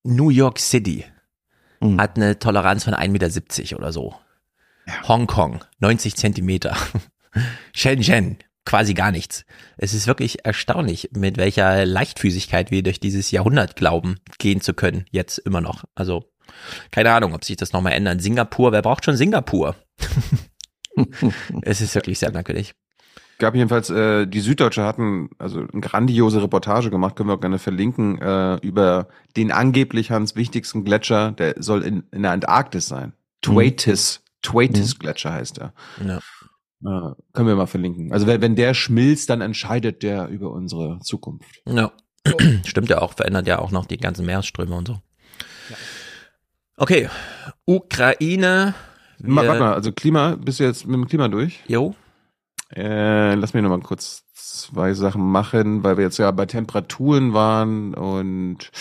New 0.04 0.30
York 0.30 0.60
City 0.60 1.06
Hm. 1.80 2.00
hat 2.00 2.18
eine 2.18 2.40
Toleranz 2.40 2.84
von 2.84 2.94
1,70 2.94 3.62
Meter 3.62 3.78
oder 3.78 3.92
so. 3.92 4.16
Hongkong, 5.08 5.64
90 5.80 6.16
Zentimeter. 6.16 6.76
Shenzhen, 7.74 8.38
quasi 8.66 8.94
gar 8.94 9.12
nichts. 9.12 9.46
Es 9.78 9.94
ist 9.94 10.08
wirklich 10.08 10.46
erstaunlich, 10.46 11.10
mit 11.14 11.38
welcher 11.38 11.86
Leichtfüßigkeit 11.86 12.72
wir 12.72 12.84
durch 12.84 13.00
dieses 13.00 13.32
Jahrhundert 13.32 13.76
glauben, 13.76 14.18
gehen 14.40 14.62
zu 14.62 14.74
können, 14.74 15.06
jetzt 15.12 15.38
immer 15.40 15.62
noch. 15.62 15.84
Also, 15.96 16.26
keine 16.92 17.12
Ahnung, 17.12 17.34
ob 17.34 17.44
sich 17.44 17.58
das 17.58 17.74
nochmal 17.74 17.94
ändert. 17.94 18.22
Singapur, 18.22 18.72
wer 18.72 18.82
braucht 18.82 19.06
schon 19.06 19.18
Singapur? 19.18 19.76
es 21.62 21.82
ist 21.82 21.96
wirklich 21.96 22.20
sehr 22.20 22.32
merkwürdig. 22.32 22.74
Gab 23.40 23.56
jedenfalls, 23.56 23.90
äh, 23.90 24.26
die 24.26 24.40
Süddeutsche 24.40 24.84
hatten 24.84 25.30
also 25.38 25.60
eine 25.60 25.82
grandiose 25.82 26.42
Reportage 26.42 26.90
gemacht, 26.90 27.16
können 27.16 27.30
wir 27.30 27.36
auch 27.36 27.40
gerne 27.42 27.60
verlinken, 27.60 28.20
äh, 28.22 28.56
über 28.58 29.08
den 29.36 29.52
angeblich 29.52 30.12
Hans 30.12 30.36
wichtigsten 30.36 30.84
Gletscher, 30.84 31.32
der 31.34 31.56
soll 31.58 31.84
in, 31.84 32.04
in 32.12 32.24
der 32.24 32.32
Antarktis 32.32 32.88
sein. 32.88 33.14
Thwaites, 33.42 34.24
Thwaites 34.42 34.98
Gletscher 35.00 35.34
heißt 35.34 35.60
er. 35.60 35.74
Ja. 36.06 36.18
Äh, 36.84 37.14
können 37.34 37.48
wir 37.48 37.56
mal 37.56 37.68
verlinken. 37.68 38.12
Also 38.14 38.28
wenn, 38.28 38.42
wenn 38.42 38.56
der 38.56 38.74
schmilzt, 38.74 39.30
dann 39.30 39.42
entscheidet 39.42 40.04
der 40.04 40.28
über 40.28 40.52
unsere 40.52 41.00
Zukunft. 41.00 41.62
Ja. 41.68 41.92
Stimmt 42.66 42.90
ja 42.90 43.02
auch, 43.02 43.14
verändert 43.14 43.48
ja 43.48 43.60
auch 43.60 43.72
noch 43.72 43.86
die 43.86 43.98
ganzen 43.98 44.26
Meeresströme 44.26 44.76
und 44.76 44.88
so. 44.88 45.00
Okay, 46.78 47.10
Ukraine. 47.66 48.76
Ma, 49.20 49.42
wir- 49.42 49.48
warte 49.50 49.60
mal, 49.62 49.74
also 49.74 49.92
Klima, 49.92 50.36
bist 50.36 50.60
du 50.60 50.64
jetzt 50.66 50.86
mit 50.86 50.96
dem 50.96 51.08
Klima 51.08 51.28
durch? 51.28 51.64
Jo. 51.68 51.96
Äh, 52.76 53.36
lass 53.36 53.54
mich 53.54 53.64
noch 53.64 53.70
mal 53.70 53.80
kurz 53.80 54.24
zwei 54.34 54.94
Sachen 54.94 55.22
machen, 55.22 55.84
weil 55.84 55.98
wir 55.98 56.04
jetzt 56.04 56.18
ja 56.18 56.30
bei 56.32 56.46
Temperaturen 56.46 57.34
waren 57.34 57.94
und 57.94 58.72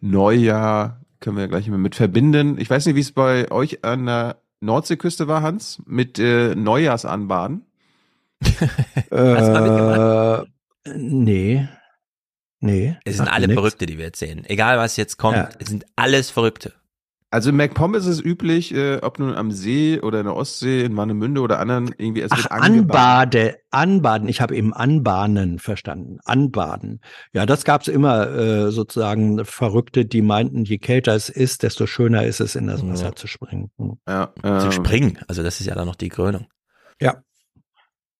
Neujahr 0.00 1.00
können 1.20 1.36
wir 1.36 1.48
gleich 1.48 1.68
mal 1.68 1.78
mit 1.78 1.94
verbinden. 1.94 2.58
Ich 2.58 2.68
weiß 2.68 2.86
nicht, 2.86 2.96
wie 2.96 3.00
es 3.00 3.12
bei 3.12 3.50
euch 3.50 3.84
an 3.84 4.06
der 4.06 4.36
Nordseeküste 4.60 5.28
war, 5.28 5.42
Hans, 5.42 5.80
mit 5.86 6.18
äh, 6.18 6.54
Neujahrsanbaden. 6.54 7.64
Äh, 9.10 10.42
nee. 10.96 11.68
Nee. 12.60 12.96
Es 13.04 13.16
sind 13.18 13.28
alle 13.28 13.46
nix. 13.46 13.58
Verrückte, 13.58 13.86
die 13.86 13.98
wir 13.98 14.06
jetzt 14.06 14.18
sehen. 14.18 14.44
Egal 14.46 14.78
was 14.78 14.96
jetzt 14.96 15.16
kommt, 15.16 15.36
Ja. 15.36 15.48
es 15.58 15.68
sind 15.68 15.84
alles 15.96 16.30
Verrückte. 16.30 16.72
Also 17.32 17.48
in 17.48 17.56
MacPom 17.56 17.94
ist 17.94 18.04
es 18.04 18.22
üblich, 18.22 18.74
äh, 18.74 18.98
ob 19.00 19.18
nun 19.18 19.34
am 19.34 19.52
See 19.52 19.98
oder 19.98 20.20
in 20.20 20.26
der 20.26 20.36
Ostsee, 20.36 20.84
in 20.84 20.94
Warnemünde 20.98 21.40
oder 21.40 21.60
anderen, 21.60 21.94
irgendwie 21.96 22.20
es 22.20 22.30
Ach. 22.30 22.50
Anbade, 22.50 23.56
Anbaden. 23.70 24.28
Ich 24.28 24.42
habe 24.42 24.54
eben 24.54 24.74
Anbahnen 24.74 25.58
verstanden. 25.58 26.18
Anbaden. 26.26 27.00
Ja, 27.32 27.46
das 27.46 27.64
gab's 27.64 27.88
immer 27.88 28.28
äh, 28.28 28.70
sozusagen 28.70 29.46
Verrückte, 29.46 30.04
die 30.04 30.20
meinten, 30.20 30.64
je 30.64 30.76
kälter 30.76 31.14
es 31.14 31.30
ist, 31.30 31.62
desto 31.62 31.86
schöner 31.86 32.26
ist 32.26 32.40
es, 32.40 32.54
in 32.54 32.66
das 32.66 32.86
Wasser 32.86 33.06
Ja. 33.06 33.14
zu 33.14 33.26
springen. 33.26 33.70
Hm. 33.78 33.96
Ja, 34.06 34.34
Zu 34.42 34.46
ähm, 34.66 34.72
springen. 34.72 35.18
Also 35.26 35.42
das 35.42 35.58
ist 35.58 35.66
ja 35.66 35.74
dann 35.74 35.86
noch 35.86 35.96
die 35.96 36.10
Krönung. 36.10 36.48
Ja. 37.00 37.22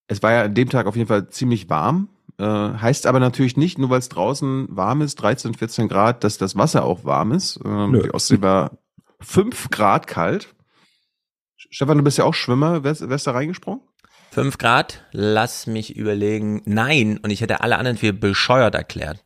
Es 0.06 0.22
war 0.22 0.32
ja 0.32 0.42
an 0.44 0.54
dem 0.54 0.70
Tag 0.70 0.86
auf 0.86 0.96
jeden 0.96 1.08
Fall 1.08 1.28
ziemlich 1.28 1.68
warm. 1.68 2.08
Äh, 2.38 2.44
heißt 2.46 3.06
aber 3.06 3.20
natürlich 3.20 3.58
nicht, 3.58 3.78
nur 3.78 3.90
weil 3.90 3.98
es 3.98 4.08
draußen 4.08 4.68
warm 4.70 5.02
ist, 5.02 5.16
13, 5.16 5.52
14 5.52 5.88
Grad, 5.88 6.24
dass 6.24 6.38
das 6.38 6.56
Wasser 6.56 6.84
auch 6.86 7.04
warm 7.04 7.32
ist. 7.32 7.60
Ähm, 7.62 8.00
die 8.02 8.14
Ostsee 8.14 8.40
war 8.40 8.78
5 9.22 9.70
Grad 9.70 10.06
kalt. 10.06 10.54
Stefan, 11.56 11.98
du 11.98 12.04
bist 12.04 12.18
ja 12.18 12.24
auch 12.24 12.34
Schwimmer. 12.34 12.84
Wärst, 12.84 13.08
wärst 13.08 13.26
da 13.26 13.32
reingesprungen? 13.32 13.80
Fünf 14.32 14.56
Grad, 14.56 15.04
lass 15.12 15.66
mich 15.66 15.94
überlegen. 15.94 16.62
Nein, 16.64 17.18
und 17.22 17.30
ich 17.30 17.42
hätte 17.42 17.60
alle 17.60 17.76
anderen 17.76 17.98
für 17.98 18.14
bescheuert 18.14 18.74
erklärt. 18.74 19.22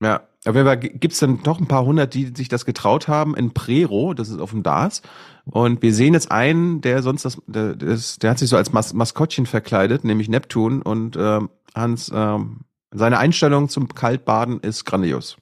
Ja, 0.00 0.28
auf 0.46 0.54
jeden 0.54 0.64
Fall 0.64 0.78
gibt 0.78 1.12
es 1.12 1.18
dann 1.18 1.42
doch 1.42 1.58
ein 1.58 1.66
paar 1.66 1.84
hundert, 1.84 2.14
die 2.14 2.32
sich 2.34 2.48
das 2.48 2.64
getraut 2.64 3.08
haben 3.08 3.34
in 3.34 3.52
Prero, 3.52 4.14
das 4.14 4.28
ist 4.28 4.38
auf 4.38 4.50
dem 4.50 4.62
Dars. 4.62 5.02
Und 5.44 5.82
wir 5.82 5.92
sehen 5.92 6.14
jetzt 6.14 6.30
einen, 6.30 6.80
der 6.82 7.02
sonst 7.02 7.24
das, 7.24 7.42
der, 7.48 7.80
ist, 7.80 8.22
der 8.22 8.30
hat 8.30 8.38
sich 8.38 8.48
so 8.48 8.56
als 8.56 8.72
Mas 8.72 8.92
Maskottchen 8.92 9.46
verkleidet, 9.46 10.04
nämlich 10.04 10.28
Neptun. 10.28 10.82
Und 10.82 11.16
ähm, 11.16 11.50
Hans, 11.74 12.12
ähm, 12.14 12.60
seine 12.92 13.18
Einstellung 13.18 13.68
zum 13.68 13.88
Kaltbaden 13.88 14.60
ist 14.60 14.84
grandios. 14.84 15.36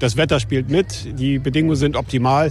Das 0.00 0.16
Wetter 0.16 0.40
spielt 0.40 0.70
mit, 0.70 1.18
die 1.18 1.38
Bedingungen 1.38 1.76
sind 1.76 1.94
optimal. 1.94 2.50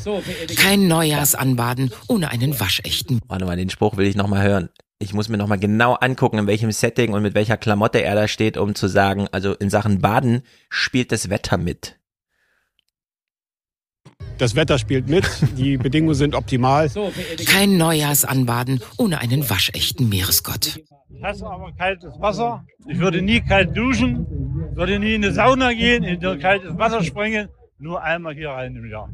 Kein 0.56 0.88
Neujahrsanbaden 0.88 1.92
ohne 2.08 2.30
einen 2.30 2.60
waschechten. 2.60 3.20
Warte 3.28 3.46
mal, 3.46 3.58
den 3.58 3.72
Spruch 3.72 3.98
will 3.98 4.06
ich 4.06 4.16
nochmal 4.16 4.48
hören. 4.48 4.70
Ich 5.00 5.14
muss 5.14 5.30
mir 5.30 5.38
nochmal 5.38 5.58
genau 5.58 5.94
angucken, 5.96 6.38
in 6.38 6.46
welchem 6.46 6.72
Setting 6.72 7.12
und 7.14 7.24
mit 7.24 7.34
welcher 7.34 7.58
Klamotte 7.58 8.04
er 8.04 8.14
da 8.14 8.28
steht, 8.28 8.56
um 8.56 8.76
zu 8.76 8.88
sagen, 8.88 9.28
also 9.32 9.54
in 9.54 9.72
Sachen 9.72 10.00
Baden 10.00 10.44
spielt 10.70 11.12
das 11.12 11.32
Wetter 11.32 11.58
mit. 11.58 11.96
Das 14.38 14.56
Wetter 14.56 14.78
spielt 14.78 15.08
mit, 15.08 15.26
die 15.58 15.78
Bedingungen 15.80 16.14
sind 16.14 16.36
optimal. 16.36 16.92
Kein 17.48 17.78
Neujahrsanbaden 17.78 18.80
ohne 18.98 19.22
einen 19.22 19.50
waschechten 19.50 20.08
Meeresgott. 20.08 20.82
Ich 21.10 21.24
hasse 21.24 21.46
aber 21.48 21.72
kaltes 21.74 22.14
Wasser. 22.20 22.66
Ich 22.88 23.00
würde 23.00 23.22
nie 23.22 23.42
kalt 23.42 23.76
duschen, 23.76 24.26
würde 24.76 25.00
nie 25.00 25.16
in 25.16 25.24
eine 25.24 25.34
Sauna 25.34 25.74
gehen, 25.74 26.04
in 26.04 26.20
kaltes 26.40 26.78
Wasser 26.78 27.04
springen. 27.04 27.50
Nur 27.78 28.04
einmal 28.04 28.34
hier 28.34 28.50
rein 28.50 28.76
im 28.76 28.90
Jahr. 28.90 29.10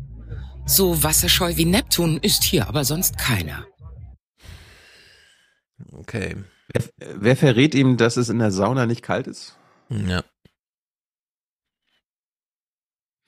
So 0.65 1.03
wasserscheu 1.03 1.55
wie 1.55 1.65
Neptun 1.65 2.17
ist 2.17 2.43
hier 2.43 2.67
aber 2.67 2.84
sonst 2.84 3.17
keiner. 3.17 3.65
Okay. 5.91 6.35
Wer, 6.73 6.84
wer 7.15 7.38
verrät 7.38 7.76
ihm, 7.76 7.97
dass 7.97 8.17
es 8.17 8.30
in 8.30 8.39
der 8.39 8.51
Sauna 8.51 8.85
nicht 8.85 9.01
kalt 9.03 9.27
ist? 9.27 9.57
Ja. 9.89 10.23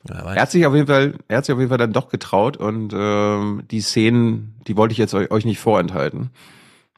Ja, 0.09 0.33
Er 0.33 0.41
hat 0.41 0.51
sich 0.51 0.65
auf 0.65 0.73
jeden 0.73 0.87
Fall, 0.87 1.15
er 1.27 1.37
hat 1.37 1.45
sich 1.45 1.53
auf 1.53 1.59
jeden 1.59 1.69
Fall 1.69 1.77
dann 1.77 1.93
doch 1.93 2.09
getraut 2.09 2.57
und 2.57 2.93
ähm, 2.95 3.63
die 3.69 3.81
Szenen, 3.81 4.59
die 4.67 4.77
wollte 4.77 4.93
ich 4.93 4.97
jetzt 4.97 5.13
euch, 5.13 5.29
euch 5.31 5.45
nicht 5.45 5.59
vorenthalten. 5.59 6.31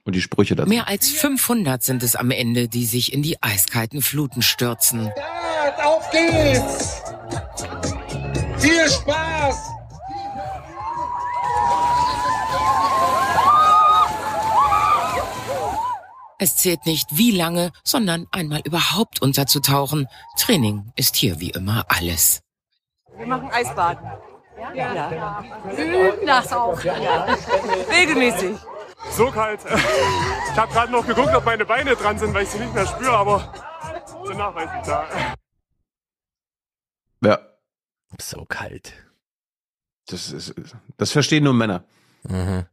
Und 0.09 0.15
die 0.15 0.21
Sprüche 0.21 0.55
dazu. 0.55 0.67
Mehr 0.67 0.87
als 0.87 1.11
500 1.11 1.83
sind 1.83 2.01
es 2.01 2.15
am 2.15 2.31
Ende, 2.31 2.67
die 2.67 2.87
sich 2.87 3.13
in 3.13 3.21
die 3.21 3.43
eiskalten 3.43 4.01
Fluten 4.01 4.41
stürzen. 4.41 5.11
Auf 5.83 6.09
geht's! 6.09 7.03
Viel 8.57 8.89
Spaß! 8.89 9.55
Es 16.39 16.55
zählt 16.55 16.87
nicht 16.87 17.15
wie 17.15 17.29
lange, 17.29 17.71
sondern 17.83 18.25
einmal 18.31 18.61
überhaupt 18.65 19.21
unterzutauchen. 19.21 20.07
Training 20.39 20.91
ist 20.95 21.17
hier 21.17 21.39
wie 21.39 21.51
immer 21.51 21.85
alles. 21.87 22.41
Wir 23.15 23.27
machen 23.27 23.51
Eisbaden. 23.51 24.09
Ja. 24.73 25.43
Üben 25.77 26.25
das 26.25 26.51
auch. 26.51 26.79
Regelmäßig. 26.83 28.57
So 29.11 29.31
kalt. 29.31 29.61
Ich 29.65 30.57
habe 30.57 30.71
gerade 30.71 30.91
noch 30.91 31.05
geguckt, 31.05 31.33
ob 31.33 31.45
meine 31.45 31.65
Beine 31.65 31.95
dran 31.95 32.17
sind, 32.17 32.33
weil 32.33 32.43
ich 32.43 32.49
sie 32.49 32.59
nicht 32.59 32.73
mehr 32.73 32.85
spüre, 32.85 33.13
aber 33.13 33.53
danach 34.27 34.55
weiß 34.55 34.69
ich 34.79 34.87
da. 34.87 35.07
Ja. 37.23 37.39
So 38.19 38.45
kalt. 38.45 38.93
Das 40.07 40.31
ist, 40.31 40.55
das 40.97 41.11
verstehen 41.11 41.43
nur 41.43 41.53
Männer. 41.53 41.83
Mhm. 42.23 42.65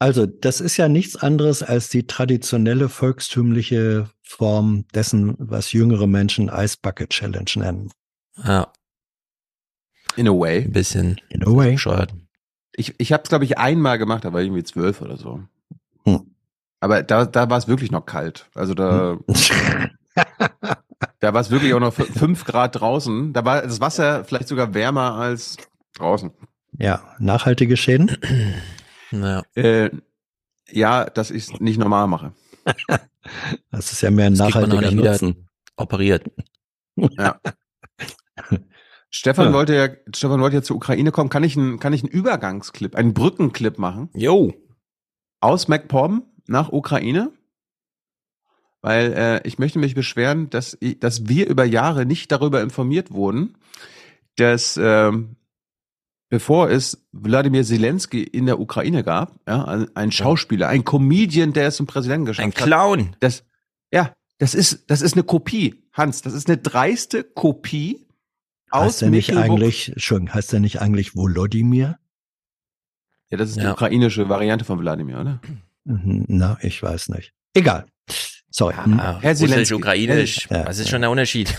Also, 0.00 0.26
das 0.26 0.60
ist 0.60 0.76
ja 0.76 0.88
nichts 0.88 1.16
anderes 1.16 1.62
als 1.62 1.88
die 1.88 2.06
traditionelle 2.06 2.88
volkstümliche 2.88 4.08
Form 4.22 4.86
dessen, 4.94 5.34
was 5.38 5.72
jüngere 5.72 6.06
Menschen 6.06 6.48
Ice 6.48 6.76
Bucket 6.80 7.10
Challenge 7.10 7.50
nennen. 7.56 7.90
Ja. 8.36 8.72
In 10.16 10.28
a 10.28 10.32
way. 10.32 10.62
Ein 10.62 10.72
bisschen. 10.72 11.20
In 11.28 11.42
a 11.42 11.50
way. 11.50 11.72
Bescheuert. 11.72 12.14
Ich, 12.72 12.94
ich 12.98 13.12
habe 13.12 13.24
es, 13.24 13.28
glaube 13.28 13.44
ich, 13.44 13.58
einmal 13.58 13.98
gemacht, 13.98 14.24
da 14.24 14.32
war 14.32 14.40
ich 14.40 14.46
irgendwie 14.46 14.64
zwölf 14.64 15.00
oder 15.00 15.16
so. 15.16 15.42
Aber 16.80 17.02
da, 17.02 17.24
da 17.26 17.50
war 17.50 17.58
es 17.58 17.68
wirklich 17.68 17.90
noch 17.90 18.06
kalt. 18.06 18.48
Also 18.54 18.74
da, 18.74 19.18
da 21.20 21.34
war 21.34 21.40
es 21.40 21.50
wirklich 21.50 21.74
auch 21.74 21.80
noch 21.80 21.98
f- 21.98 22.06
fünf 22.14 22.44
Grad 22.44 22.80
draußen. 22.80 23.32
Da 23.32 23.44
war 23.44 23.62
das 23.62 23.80
Wasser 23.80 24.24
vielleicht 24.24 24.48
sogar 24.48 24.74
wärmer 24.74 25.14
als 25.14 25.56
draußen. 25.94 26.30
Ja, 26.78 27.02
nachhaltige 27.18 27.76
Schäden. 27.76 28.16
Ja. 29.10 29.42
Äh, 29.54 29.88
ja, 30.70 31.06
dass 31.06 31.30
ich 31.30 31.44
es 31.44 31.60
nicht 31.60 31.78
normal 31.78 32.06
mache. 32.08 32.32
Das 33.70 33.90
ist 33.92 34.02
ja 34.02 34.10
mehr 34.10 34.26
ein 34.26 34.34
Das 34.34 34.52
kriegt 34.52 34.68
man 34.68 34.70
auch 34.72 34.80
nachhaltiger 34.82 35.26
nicht 35.26 35.36
operiert. 35.76 36.30
Ja. 36.96 37.40
Stefan 39.10 39.46
Ja. 39.46 39.52
wollte 39.54 39.74
ja, 39.74 39.88
Stefan 40.14 40.40
wollte 40.40 40.56
ja 40.56 40.62
zur 40.62 40.76
Ukraine 40.76 41.10
kommen. 41.10 41.30
Kann 41.30 41.42
ich 41.42 41.56
einen, 41.56 41.78
kann 41.78 41.92
ich 41.94 42.02
einen 42.02 42.12
Übergangsclip, 42.12 42.94
einen 42.96 43.14
Brückenclip 43.14 43.78
machen? 43.78 44.10
Jo. 44.14 44.52
Aus 45.40 45.68
MacPom 45.68 46.24
nach 46.48 46.70
Ukraine? 46.72 47.30
Weil 48.80 49.12
äh, 49.12 49.46
ich 49.46 49.58
möchte 49.58 49.78
mich 49.78 49.94
beschweren, 49.94 50.50
dass, 50.50 50.76
ich, 50.80 50.98
dass 51.00 51.28
wir 51.28 51.48
über 51.48 51.64
Jahre 51.64 52.06
nicht 52.06 52.30
darüber 52.30 52.62
informiert 52.62 53.10
wurden, 53.10 53.56
dass 54.36 54.78
ähm, 54.80 55.36
bevor 56.30 56.70
es 56.70 57.06
Wladimir 57.12 57.64
Zelensky 57.64 58.22
in 58.22 58.46
der 58.46 58.60
Ukraine 58.60 59.02
gab, 59.02 59.34
ja, 59.48 59.64
ein- 59.64 59.96
ein 59.96 60.12
Schauspieler, 60.12 60.68
ein 60.68 60.84
Comedian, 60.84 61.52
der 61.52 61.68
es 61.68 61.76
zum 61.76 61.86
Präsidenten 61.86 62.26
geschafft 62.26 62.44
Ein 62.46 62.52
hat. 62.54 62.62
Clown. 62.66 63.16
Das, 63.20 63.44
ja, 63.92 64.12
das 64.38 64.54
ist, 64.54 64.88
das 64.90 65.00
ist 65.02 65.14
eine 65.14 65.24
Kopie, 65.24 65.82
Hans. 65.92 66.22
Das 66.22 66.32
ist 66.34 66.48
eine 66.48 66.58
dreiste 66.58 67.24
Kopie 67.24 68.06
aus 68.70 68.84
Heißt 68.84 69.02
der 69.02 69.10
nicht 69.10 69.28
Mecklenburg- 69.30 69.50
eigentlich, 69.62 69.88
Entschuldigung, 69.88 70.34
heißt 70.34 70.52
der 70.52 70.60
nicht 70.60 70.80
eigentlich 70.80 71.16
Volodymyr? 71.16 71.98
Ja, 73.30 73.36
das 73.38 73.50
ist 73.50 73.56
die 73.58 73.62
Ja. 73.64 73.72
ukrainische 73.72 74.28
Variante 74.28 74.64
von 74.64 74.78
Wladimir, 74.78 75.18
oder? 75.20 75.40
Mhm, 75.88 76.24
Na, 76.28 76.58
ich 76.60 76.82
weiß 76.82 77.08
nicht. 77.10 77.32
Egal. 77.54 77.86
Sorry. 78.50 78.74
Hm. 78.82 79.00
Ah, 79.00 79.18
Herr 79.20 79.30
Russisch, 79.32 79.48
Zelensky. 79.50 79.74
Ukrainisch. 79.74 80.48
Ja, 80.50 80.66
Was 80.66 80.78
ist 80.78 80.86
ja. 80.86 80.90
schon 80.92 81.00
der 81.02 81.10
Unterschied? 81.10 81.56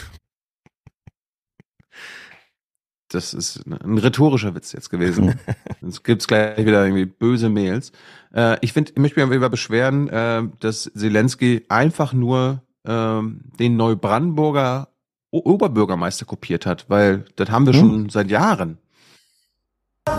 Das 3.11 3.33
ist 3.33 3.65
ein 3.65 3.97
rhetorischer 3.97 4.53
Witz 4.53 4.71
jetzt 4.71 4.89
gewesen. 4.91 5.39
Sonst 5.81 6.03
gibt's 6.03 6.27
gleich 6.27 6.57
wieder 6.63 6.83
irgendwie 6.83 7.05
böse 7.05 7.49
Mails. 7.49 7.91
Äh, 8.35 8.57
ich 8.61 8.71
finde, 8.71 8.91
ich 8.91 8.99
möchte 8.99 9.19
mich 9.19 9.29
darüber 9.29 9.49
beschweren, 9.49 10.07
äh, 10.09 10.43
dass 10.59 10.83
Zelensky 10.95 11.65
einfach 11.69 12.13
nur 12.13 12.61
ähm, 12.85 13.41
den 13.59 13.77
Neubrandenburger 13.77 14.89
O- 15.31 15.41
Oberbürgermeister 15.53 16.25
kopiert 16.25 16.65
hat, 16.67 16.87
weil 16.89 17.25
das 17.35 17.49
haben 17.49 17.65
wir 17.65 17.73
Hm. 17.73 17.79
schon 17.79 18.09
seit 18.09 18.29
Jahren. 18.29 18.77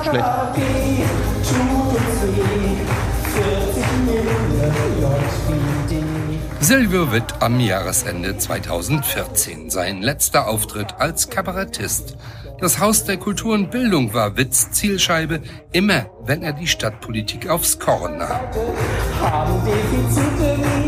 Schlecht. 0.03 0.25
Silvio 6.71 7.11
Witt 7.11 7.35
am 7.41 7.59
Jahresende 7.59 8.39
2014. 8.39 9.71
Sein 9.71 10.03
letzter 10.03 10.47
Auftritt 10.47 10.95
als 11.01 11.29
Kabarettist. 11.29 12.17
Das 12.61 12.79
Haus 12.79 13.03
der 13.03 13.17
Kultur 13.17 13.55
und 13.55 13.73
Bildung 13.73 14.15
war 14.15 14.37
Witts 14.37 14.71
Zielscheibe, 14.71 15.41
immer 15.73 16.07
wenn 16.23 16.45
er 16.45 16.53
die 16.53 16.69
Stadtpolitik 16.69 17.49
aufs 17.49 17.81
Korn 17.81 18.19
nahm. 18.19 18.41
Haben 19.21 19.61
Defizite 19.65 20.80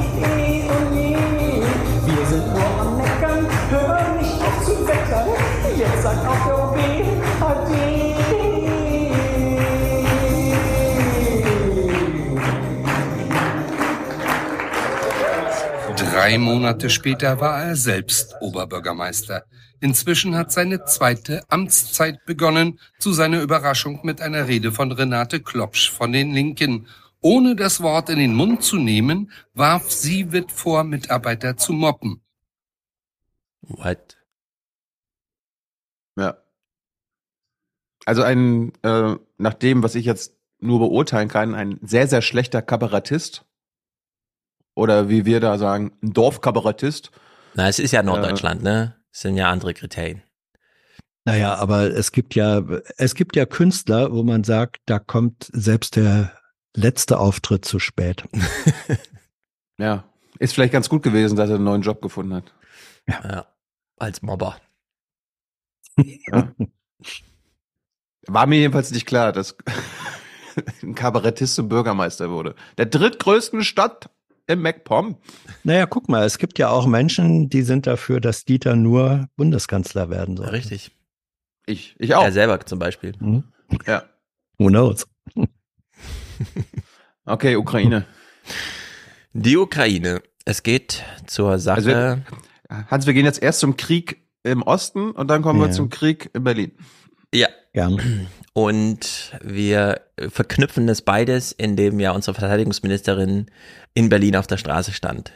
Drei 16.22 16.38
Monate 16.38 16.88
später 16.88 17.40
war 17.40 17.64
er 17.64 17.74
selbst 17.74 18.36
Oberbürgermeister. 18.40 19.44
Inzwischen 19.80 20.36
hat 20.36 20.52
seine 20.52 20.84
zweite 20.84 21.42
Amtszeit 21.48 22.24
begonnen, 22.26 22.78
zu 23.00 23.12
seiner 23.12 23.42
Überraschung 23.42 23.98
mit 24.04 24.20
einer 24.20 24.46
Rede 24.46 24.70
von 24.70 24.92
Renate 24.92 25.40
Klopsch 25.40 25.90
von 25.90 26.12
den 26.12 26.32
Linken. 26.32 26.86
Ohne 27.22 27.56
das 27.56 27.82
Wort 27.82 28.08
in 28.08 28.20
den 28.20 28.34
Mund 28.34 28.62
zu 28.62 28.76
nehmen, 28.76 29.32
warf 29.52 29.90
sie 29.90 30.30
Witt 30.30 30.52
vor, 30.52 30.84
Mitarbeiter 30.84 31.56
zu 31.56 31.72
mobben. 31.72 32.22
What? 33.62 34.16
Ja. 36.16 36.36
Also 38.04 38.22
ein, 38.22 38.72
äh, 38.84 39.16
nach 39.38 39.54
dem, 39.54 39.82
was 39.82 39.96
ich 39.96 40.04
jetzt 40.04 40.36
nur 40.60 40.78
beurteilen 40.78 41.26
kann, 41.26 41.56
ein 41.56 41.80
sehr, 41.82 42.06
sehr 42.06 42.22
schlechter 42.22 42.62
Kabarettist. 42.62 43.44
Oder 44.74 45.08
wie 45.08 45.24
wir 45.24 45.40
da 45.40 45.58
sagen, 45.58 45.92
ein 46.02 46.12
Dorfkabarettist. 46.12 47.10
Na, 47.54 47.68
es 47.68 47.78
ist 47.78 47.92
ja 47.92 48.02
Norddeutschland, 48.02 48.62
ne? 48.62 48.96
Es 49.12 49.20
sind 49.20 49.36
ja 49.36 49.50
andere 49.50 49.74
Kriterien. 49.74 50.22
Naja, 51.24 51.54
aber 51.54 51.90
es 51.90 52.10
gibt 52.10 52.34
ja, 52.34 52.62
es 52.96 53.14
gibt 53.14 53.36
ja 53.36 53.46
Künstler, 53.46 54.12
wo 54.12 54.22
man 54.22 54.42
sagt, 54.42 54.80
da 54.86 54.98
kommt 54.98 55.50
selbst 55.52 55.96
der 55.96 56.32
letzte 56.74 57.18
Auftritt 57.18 57.64
zu 57.64 57.78
spät. 57.78 58.24
Ja. 59.78 60.04
Ist 60.38 60.54
vielleicht 60.54 60.72
ganz 60.72 60.88
gut 60.88 61.02
gewesen, 61.02 61.36
dass 61.36 61.48
er 61.48 61.56
einen 61.56 61.64
neuen 61.64 61.82
Job 61.82 62.00
gefunden 62.02 62.34
hat. 62.34 62.54
Ja. 63.08 63.46
Als 63.98 64.22
Mobber. 64.22 64.56
Ja. 65.96 66.52
War 68.26 68.46
mir 68.46 68.58
jedenfalls 68.58 68.90
nicht 68.92 69.06
klar, 69.06 69.32
dass 69.32 69.56
ein 70.82 70.94
Kabarettist 70.94 71.56
zum 71.56 71.68
Bürgermeister 71.68 72.30
wurde. 72.30 72.54
Der 72.78 72.86
drittgrößten 72.86 73.64
Stadt 73.64 74.08
im 74.52 74.62
MacPom. 74.62 75.16
Naja, 75.64 75.86
guck 75.86 76.08
mal, 76.08 76.24
es 76.24 76.38
gibt 76.38 76.58
ja 76.58 76.68
auch 76.70 76.86
Menschen, 76.86 77.48
die 77.48 77.62
sind 77.62 77.86
dafür, 77.86 78.20
dass 78.20 78.44
Dieter 78.44 78.76
nur 78.76 79.28
Bundeskanzler 79.36 80.10
werden 80.10 80.36
soll. 80.36 80.48
Richtig. 80.48 80.90
Ich, 81.66 81.94
ich 81.98 82.14
auch. 82.14 82.24
Er 82.24 82.32
selber 82.32 82.60
zum 82.60 82.78
Beispiel. 82.78 83.12
Hm? 83.18 83.44
Ja. 83.86 84.04
Who 84.58 84.68
knows? 84.68 85.06
Okay, 87.24 87.56
Ukraine. 87.56 88.04
Die 89.32 89.56
Ukraine. 89.56 90.22
Es 90.44 90.62
geht 90.62 91.04
zur 91.26 91.58
Sache. 91.58 91.76
Also 91.76 91.88
wir- 91.90 92.22
Hans, 92.90 93.06
wir 93.06 93.14
gehen 93.14 93.24
jetzt 93.26 93.40
erst 93.42 93.60
zum 93.60 93.76
Krieg 93.76 94.26
im 94.42 94.62
Osten 94.62 95.12
und 95.12 95.28
dann 95.28 95.42
kommen 95.42 95.60
wir 95.60 95.66
Ja. 95.66 95.72
zum 95.72 95.88
Krieg 95.88 96.30
in 96.34 96.42
Berlin. 96.42 96.72
Ja. 97.32 97.48
Gern. 97.72 98.26
Und 98.54 99.32
wir 99.42 100.02
verknüpfen 100.28 100.86
das 100.86 101.02
beides, 101.02 101.52
indem 101.52 102.00
ja 102.00 102.12
unsere 102.12 102.34
Verteidigungsministerin 102.34 103.50
in 103.94 104.08
Berlin 104.08 104.36
auf 104.36 104.46
der 104.46 104.58
Straße 104.58 104.92
stand. 104.92 105.32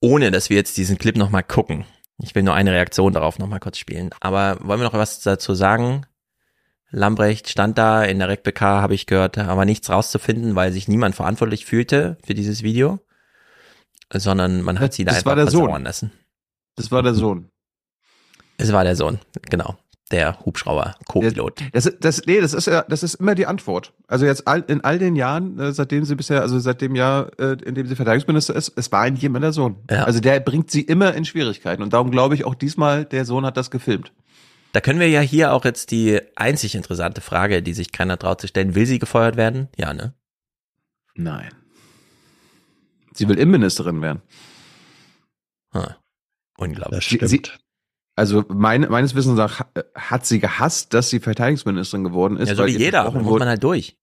Ohne, 0.00 0.30
dass 0.30 0.50
wir 0.50 0.56
jetzt 0.56 0.76
diesen 0.76 0.98
Clip 0.98 1.16
nochmal 1.16 1.44
gucken. 1.44 1.84
Ich 2.18 2.34
will 2.34 2.42
nur 2.42 2.54
eine 2.54 2.72
Reaktion 2.72 3.12
darauf 3.12 3.38
nochmal 3.38 3.60
kurz 3.60 3.78
spielen. 3.78 4.10
Aber 4.20 4.58
wollen 4.60 4.80
wir 4.80 4.84
noch 4.84 4.92
was 4.94 5.20
dazu 5.20 5.54
sagen? 5.54 6.04
Lambrecht 6.90 7.48
stand 7.48 7.76
da 7.78 8.04
in 8.04 8.18
der 8.18 8.28
RecBK, 8.28 8.60
habe 8.60 8.94
ich 8.94 9.06
gehört, 9.06 9.38
aber 9.38 9.64
nichts 9.64 9.90
rauszufinden, 9.90 10.54
weil 10.54 10.72
sich 10.72 10.86
niemand 10.86 11.16
verantwortlich 11.16 11.64
fühlte 11.64 12.18
für 12.24 12.34
dieses 12.34 12.62
Video, 12.62 13.00
sondern 14.12 14.62
man 14.62 14.78
hat 14.78 14.92
sie 14.94 15.04
da 15.04 15.10
Das 15.10 15.18
einfach 15.18 15.30
war 15.30 15.36
der 15.36 15.50
Sohn. 15.50 15.82
lassen. 15.82 16.12
Das 16.76 16.92
war 16.92 17.02
der 17.02 17.14
Sohn. 17.14 17.50
Es 18.58 18.72
war 18.72 18.84
der 18.84 18.94
Sohn, 18.94 19.18
genau. 19.50 19.76
Der 20.14 20.38
Hubschrauber, 20.44 20.94
Co-Pilot. 21.08 21.60
Das, 21.72 21.92
das, 21.98 22.22
nee, 22.24 22.40
das 22.40 22.54
ist 22.54 22.66
ja, 22.68 22.82
das 22.82 23.02
ist 23.02 23.16
immer 23.16 23.34
die 23.34 23.46
Antwort. 23.46 23.92
Also 24.06 24.26
jetzt 24.26 24.46
all, 24.46 24.60
in 24.68 24.80
all 24.82 25.00
den 25.00 25.16
Jahren, 25.16 25.58
äh, 25.58 25.72
seitdem 25.72 26.04
sie 26.04 26.14
bisher, 26.14 26.40
also 26.40 26.56
seit 26.60 26.80
dem 26.80 26.94
Jahr, 26.94 27.32
äh, 27.40 27.56
in 27.64 27.74
dem 27.74 27.88
sie 27.88 27.96
Verteidigungsminister 27.96 28.54
ist, 28.54 28.72
es 28.76 28.92
war 28.92 29.00
eigentlich 29.00 29.24
immer 29.24 29.40
der 29.40 29.52
Sohn. 29.52 29.74
Ja. 29.90 30.04
Also 30.04 30.20
der 30.20 30.38
bringt 30.38 30.70
sie 30.70 30.82
immer 30.82 31.14
in 31.14 31.24
Schwierigkeiten. 31.24 31.82
Und 31.82 31.94
darum 31.94 32.12
glaube 32.12 32.36
ich 32.36 32.44
auch 32.44 32.54
diesmal, 32.54 33.04
der 33.04 33.24
Sohn 33.24 33.44
hat 33.44 33.56
das 33.56 33.72
gefilmt. 33.72 34.12
Da 34.70 34.80
können 34.80 35.00
wir 35.00 35.08
ja 35.08 35.20
hier 35.20 35.52
auch 35.52 35.64
jetzt 35.64 35.90
die 35.90 36.20
einzig 36.36 36.76
interessante 36.76 37.20
Frage, 37.20 37.60
die 37.60 37.74
sich 37.74 37.90
keiner 37.90 38.16
traut 38.16 38.40
zu 38.40 38.46
stellen. 38.46 38.76
Will 38.76 38.86
sie 38.86 39.00
gefeuert 39.00 39.36
werden? 39.36 39.66
Ja, 39.76 39.94
ne? 39.94 40.14
Nein. 41.16 41.50
Sie 43.14 43.28
will 43.28 43.38
Innenministerin 43.38 44.00
werden. 44.00 44.22
Hm. 45.72 45.86
Unglaublich. 46.56 47.08
Sie, 47.08 47.26
sie, 47.26 47.42
Also 48.16 48.44
mein, 48.48 48.82
meines 48.90 49.14
Wissens 49.14 49.36
nach 49.36 49.60
ha- 49.60 49.66
hat 49.94 50.24
sie 50.24 50.38
gehasst, 50.38 50.94
dass 50.94 51.10
sie 51.10 51.18
Verteidigungsministerin 51.20 52.04
geworden 52.04 52.36
ist. 52.36 52.48
Ja, 52.48 52.54
so 52.54 52.66
wie 52.66 52.76
jeder, 52.76 53.02
versprochen 53.02 53.24
muss 53.24 53.38
man 53.40 53.48
halt 53.48 53.62
durch. 53.64 53.96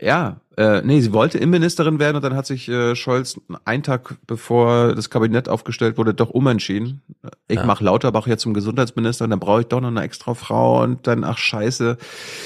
Ja, 0.00 0.40
äh, 0.56 0.80
nee, 0.82 1.00
sie 1.00 1.12
wollte 1.12 1.38
Innenministerin 1.38 1.98
werden 1.98 2.16
und 2.16 2.22
dann 2.22 2.34
hat 2.36 2.46
sich 2.46 2.68
äh, 2.68 2.94
Scholz 2.94 3.40
einen 3.64 3.82
Tag 3.82 4.16
bevor 4.28 4.94
das 4.94 5.10
Kabinett 5.10 5.48
aufgestellt 5.48 5.98
wurde 5.98 6.14
doch 6.14 6.30
umentschieden. 6.30 7.02
Ich 7.48 7.56
Ja. 7.56 7.64
mach 7.64 7.80
Lauterbach 7.80 8.26
jetzt 8.28 8.42
zum 8.42 8.54
Gesundheitsminister 8.54 9.24
und 9.24 9.30
dann 9.30 9.40
brauche 9.40 9.62
ich 9.62 9.66
doch 9.66 9.80
noch 9.80 9.88
eine 9.88 10.02
extra 10.02 10.34
Frau 10.34 10.82
und 10.84 11.06
dann 11.08 11.24
ach 11.24 11.38
scheiße. 11.38 11.96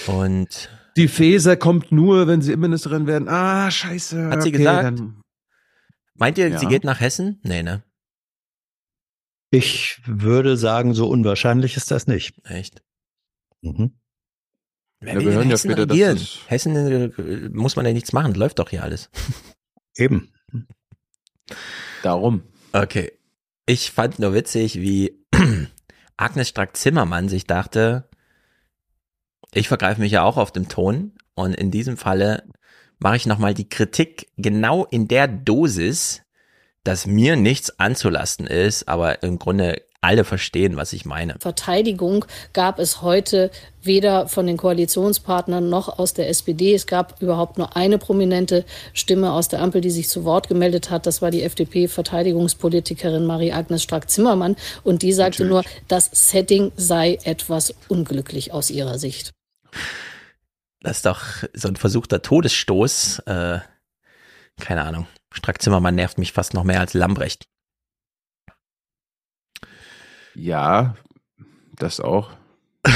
Und 0.06 0.70
die 0.96 1.08
Feser 1.08 1.56
kommt 1.56 1.92
nur, 1.92 2.26
wenn 2.26 2.40
sie 2.40 2.52
Innenministerin 2.52 3.06
werden. 3.06 3.28
Ah, 3.28 3.70
scheiße. 3.70 4.30
Hat 4.30 4.42
sie 4.42 4.48
okay, 4.48 4.58
gesagt? 4.58 5.02
Meint 6.16 6.38
ihr, 6.38 6.48
Ja. 6.48 6.58
sie 6.58 6.66
geht 6.66 6.84
nach 6.84 7.00
Hessen? 7.00 7.38
Nee, 7.42 7.62
ne? 7.62 7.82
Ich 9.54 10.00
würde 10.06 10.56
sagen, 10.56 10.94
so 10.94 11.08
unwahrscheinlich 11.08 11.76
ist 11.76 11.90
das 11.90 12.06
nicht. 12.06 12.34
Echt? 12.44 12.82
Mhm. 13.60 13.92
Ja, 15.02 15.14
wir 15.14 15.20
in 15.20 15.32
hören 15.32 15.48
ja 15.48 15.52
Hessen 15.52 15.70
später, 15.70 15.86
dass 15.86 15.94
regieren? 15.94 16.16
das- 16.16 16.38
Hessen 16.46 16.76
äh, 16.76 17.48
muss 17.50 17.76
man 17.76 17.84
ja 17.84 17.92
nichts 17.92 18.12
machen, 18.14 18.34
läuft 18.34 18.58
doch 18.60 18.70
hier 18.70 18.82
alles. 18.82 19.10
Eben. 19.94 20.32
Darum. 22.02 22.42
Okay. 22.72 23.12
Ich 23.66 23.90
fand 23.90 24.18
nur 24.18 24.32
witzig, 24.34 24.80
wie 24.80 25.22
Agnes 26.16 26.48
Strack-Zimmermann 26.48 27.28
sich 27.28 27.46
dachte, 27.46 28.08
ich 29.52 29.68
vergreife 29.68 30.00
mich 30.00 30.12
ja 30.12 30.22
auch 30.22 30.38
auf 30.38 30.50
dem 30.50 30.68
Ton 30.68 31.12
und 31.34 31.54
in 31.54 31.70
diesem 31.70 31.98
Falle 31.98 32.48
mache 32.98 33.16
ich 33.16 33.26
nochmal 33.26 33.52
die 33.52 33.68
Kritik 33.68 34.32
genau 34.38 34.86
in 34.86 35.08
der 35.08 35.28
Dosis, 35.28 36.22
dass 36.84 37.06
mir 37.06 37.36
nichts 37.36 37.78
anzulasten 37.78 38.46
ist, 38.46 38.88
aber 38.88 39.22
im 39.22 39.38
Grunde 39.38 39.82
alle 40.02 40.24
verstehen, 40.24 40.76
was 40.76 40.92
ich 40.92 41.04
meine. 41.04 41.36
Verteidigung 41.38 42.24
gab 42.52 42.80
es 42.80 43.02
heute 43.02 43.52
weder 43.82 44.26
von 44.26 44.48
den 44.48 44.56
Koalitionspartnern 44.56 45.68
noch 45.68 46.00
aus 46.00 46.12
der 46.12 46.28
SPD. 46.28 46.74
Es 46.74 46.88
gab 46.88 47.22
überhaupt 47.22 47.56
nur 47.56 47.76
eine 47.76 47.98
prominente 47.98 48.64
Stimme 48.94 49.32
aus 49.32 49.48
der 49.48 49.62
Ampel, 49.62 49.80
die 49.80 49.92
sich 49.92 50.08
zu 50.08 50.24
Wort 50.24 50.48
gemeldet 50.48 50.90
hat. 50.90 51.06
Das 51.06 51.22
war 51.22 51.30
die 51.30 51.44
FDP-Verteidigungspolitikerin 51.44 53.26
Marie-Agnes 53.26 53.84
Strack-Zimmermann. 53.84 54.56
Und 54.82 55.02
die 55.02 55.12
sagte 55.12 55.44
nur, 55.44 55.62
das 55.86 56.10
Setting 56.12 56.72
sei 56.76 57.18
etwas 57.22 57.72
unglücklich 57.86 58.52
aus 58.52 58.70
ihrer 58.70 58.98
Sicht. 58.98 59.30
Das 60.80 60.96
ist 60.96 61.06
doch 61.06 61.22
so 61.54 61.68
ein 61.68 61.76
versuchter 61.76 62.22
Todesstoß. 62.22 63.20
Äh, 63.20 63.60
keine 64.58 64.82
Ahnung. 64.82 65.06
Strack-Zimmermann 65.32 65.94
nervt 65.94 66.18
mich 66.18 66.32
fast 66.32 66.54
noch 66.54 66.64
mehr 66.64 66.80
als 66.80 66.94
Lambrecht. 66.94 67.46
Ja, 70.34 70.94
das 71.76 72.00
auch. 72.00 72.30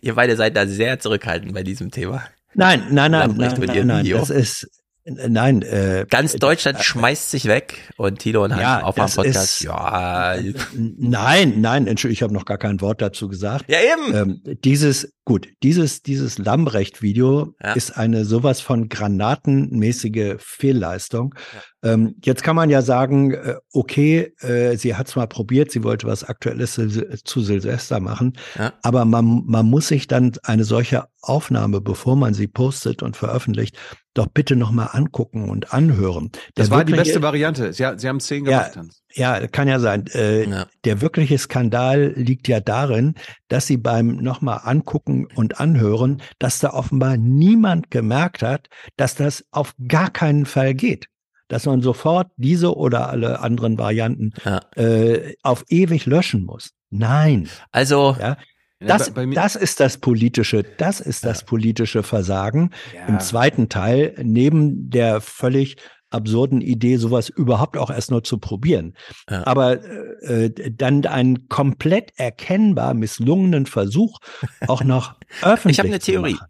Ihr 0.00 0.14
beide 0.14 0.36
seid 0.36 0.56
da 0.56 0.66
sehr 0.66 0.98
zurückhaltend 1.00 1.54
bei 1.54 1.62
diesem 1.62 1.90
Thema. 1.90 2.24
Nein, 2.54 2.84
nein, 2.90 3.10
nein, 3.10 3.28
Lambrecht 3.30 3.52
nein, 3.52 3.60
mit 3.60 3.68
nein, 3.70 3.86
nein, 3.86 4.04
Video. 4.04 4.18
das 4.18 4.30
ist, 4.30 4.68
nein, 5.04 5.62
äh, 5.62 6.04
Ganz 6.08 6.34
Deutschland 6.34 6.82
schmeißt 6.82 7.30
sich 7.30 7.46
weg 7.46 7.78
und 7.96 8.18
Tilo 8.18 8.44
und 8.44 8.52
Hans 8.52 8.62
Ja, 8.62 8.82
auf 8.82 8.98
am 8.98 9.06
das 9.06 9.16
Podcast. 9.16 9.36
ist- 9.36 9.60
Ja, 9.60 10.36
Nein, 10.74 11.60
nein, 11.60 11.86
Entschuldigung, 11.86 12.12
ich 12.14 12.22
habe 12.22 12.34
noch 12.34 12.44
gar 12.44 12.58
kein 12.58 12.80
Wort 12.80 13.00
dazu 13.02 13.28
gesagt. 13.28 13.66
Ja, 13.70 13.78
eben. 13.80 14.14
Ähm, 14.14 14.56
dieses, 14.64 15.12
gut, 15.30 15.46
dieses, 15.62 16.02
dieses 16.02 16.38
Lambrecht-Video 16.38 17.54
Ja. 17.62 17.74
ist 17.74 17.96
eine 17.96 18.24
sowas 18.24 18.60
von 18.60 18.88
granatenmäßige 18.88 20.34
Fehlleistung. 20.38 21.36
Ähm, 21.84 22.16
jetzt 22.24 22.42
kann 22.42 22.56
man 22.56 22.68
ja 22.68 22.82
sagen, 22.82 23.30
äh, 23.32 23.54
okay, 23.72 24.32
äh, 24.40 24.76
sie 24.76 24.96
hat 24.96 25.06
es 25.08 25.14
mal 25.14 25.28
probiert, 25.28 25.70
sie 25.70 25.84
wollte 25.84 26.08
was 26.08 26.24
Aktuelles 26.24 26.74
Sil- 26.76 27.22
zu 27.24 27.42
Silvester 27.42 28.00
machen, 28.00 28.32
Ja. 28.58 28.72
aber 28.82 29.04
man, 29.04 29.44
man 29.46 29.66
muss 29.66 29.86
sich 29.86 30.08
dann 30.08 30.32
eine 30.42 30.64
solche 30.64 31.04
Aufnahme, 31.22 31.80
bevor 31.80 32.16
man 32.16 32.34
sie 32.34 32.48
postet 32.48 33.02
und 33.04 33.16
veröffentlicht, 33.16 33.76
doch 34.14 34.26
bitte 34.26 34.56
nochmal 34.56 34.88
angucken 34.92 35.48
und 35.48 35.72
anhören. 35.72 36.30
Das 36.56 36.68
Der 36.68 36.76
war 36.78 36.84
die 36.84 36.94
beste 36.94 37.22
Variante. 37.22 37.72
Sie, 37.72 37.86
sie 37.96 38.08
haben 38.08 38.18
zehn 38.18 38.44
Ja, 38.46 38.58
gemacht. 38.62 38.76
Hans. 38.76 39.02
Ja, 39.14 39.46
kann 39.48 39.68
ja 39.68 39.78
sein. 39.80 40.06
Äh, 40.08 40.46
Der 40.84 41.00
wirkliche 41.00 41.36
Skandal 41.38 42.12
liegt 42.16 42.48
ja 42.48 42.60
darin, 42.60 43.14
dass 43.48 43.66
sie 43.66 43.76
beim 43.76 44.16
nochmal 44.16 44.60
angucken 44.64 45.26
und 45.34 45.60
anhören, 45.60 46.22
dass 46.38 46.58
da 46.60 46.70
offenbar 46.70 47.16
niemand 47.16 47.90
gemerkt 47.90 48.42
hat, 48.42 48.68
dass 48.96 49.14
das 49.14 49.44
auf 49.50 49.74
gar 49.88 50.10
keinen 50.10 50.46
Fall 50.46 50.74
geht. 50.74 51.06
Dass 51.48 51.66
man 51.66 51.82
sofort 51.82 52.28
diese 52.36 52.76
oder 52.76 53.08
alle 53.10 53.40
anderen 53.40 53.76
Varianten 53.78 54.32
äh, 54.76 55.34
auf 55.42 55.64
ewig 55.68 56.06
löschen 56.06 56.44
muss. 56.46 56.70
Nein. 56.90 57.48
Also, 57.72 58.16
ja, 58.20 58.36
Ja, 58.82 58.86
das, 58.86 59.10
bei- 59.10 59.26
bei 59.26 59.34
das 59.34 59.56
ist 59.56 59.78
das 59.80 59.98
politische, 59.98 60.62
das 60.78 61.00
ist 61.00 61.24
das 61.24 61.44
politische 61.44 62.02
Versagen. 62.02 62.70
Ja. 62.94 63.06
Im 63.08 63.20
zweiten 63.20 63.68
Teil, 63.68 64.14
neben 64.22 64.88
der 64.90 65.20
völlig 65.20 65.76
absurden 66.10 66.60
Idee, 66.60 66.96
sowas 66.96 67.28
überhaupt 67.28 67.76
auch 67.76 67.90
erst 67.90 68.10
nur 68.10 68.22
zu 68.24 68.38
probieren. 68.38 68.94
Ja. 69.28 69.46
Aber 69.46 69.82
äh, 70.22 70.50
dann 70.70 71.06
einen 71.06 71.48
komplett 71.48 72.12
erkennbar 72.16 72.94
misslungenen 72.94 73.66
Versuch 73.66 74.18
auch 74.66 74.82
noch 74.84 75.14
öffentlich 75.42 75.76
ich 75.76 75.78
habe 75.78 75.88
eine 75.88 75.98
Theorie. 75.98 76.34
machen. 76.34 76.46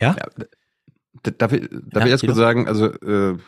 Ja? 0.00 0.16
D- 1.24 1.32
Darf 1.38 1.52
ich, 1.52 1.68
darf 1.70 2.02
Ja, 2.02 2.04
ich 2.06 2.10
erst 2.12 2.24
kurz 2.26 2.36
sagen, 2.36 2.68
also 2.68 2.86
äh, 2.86 3.38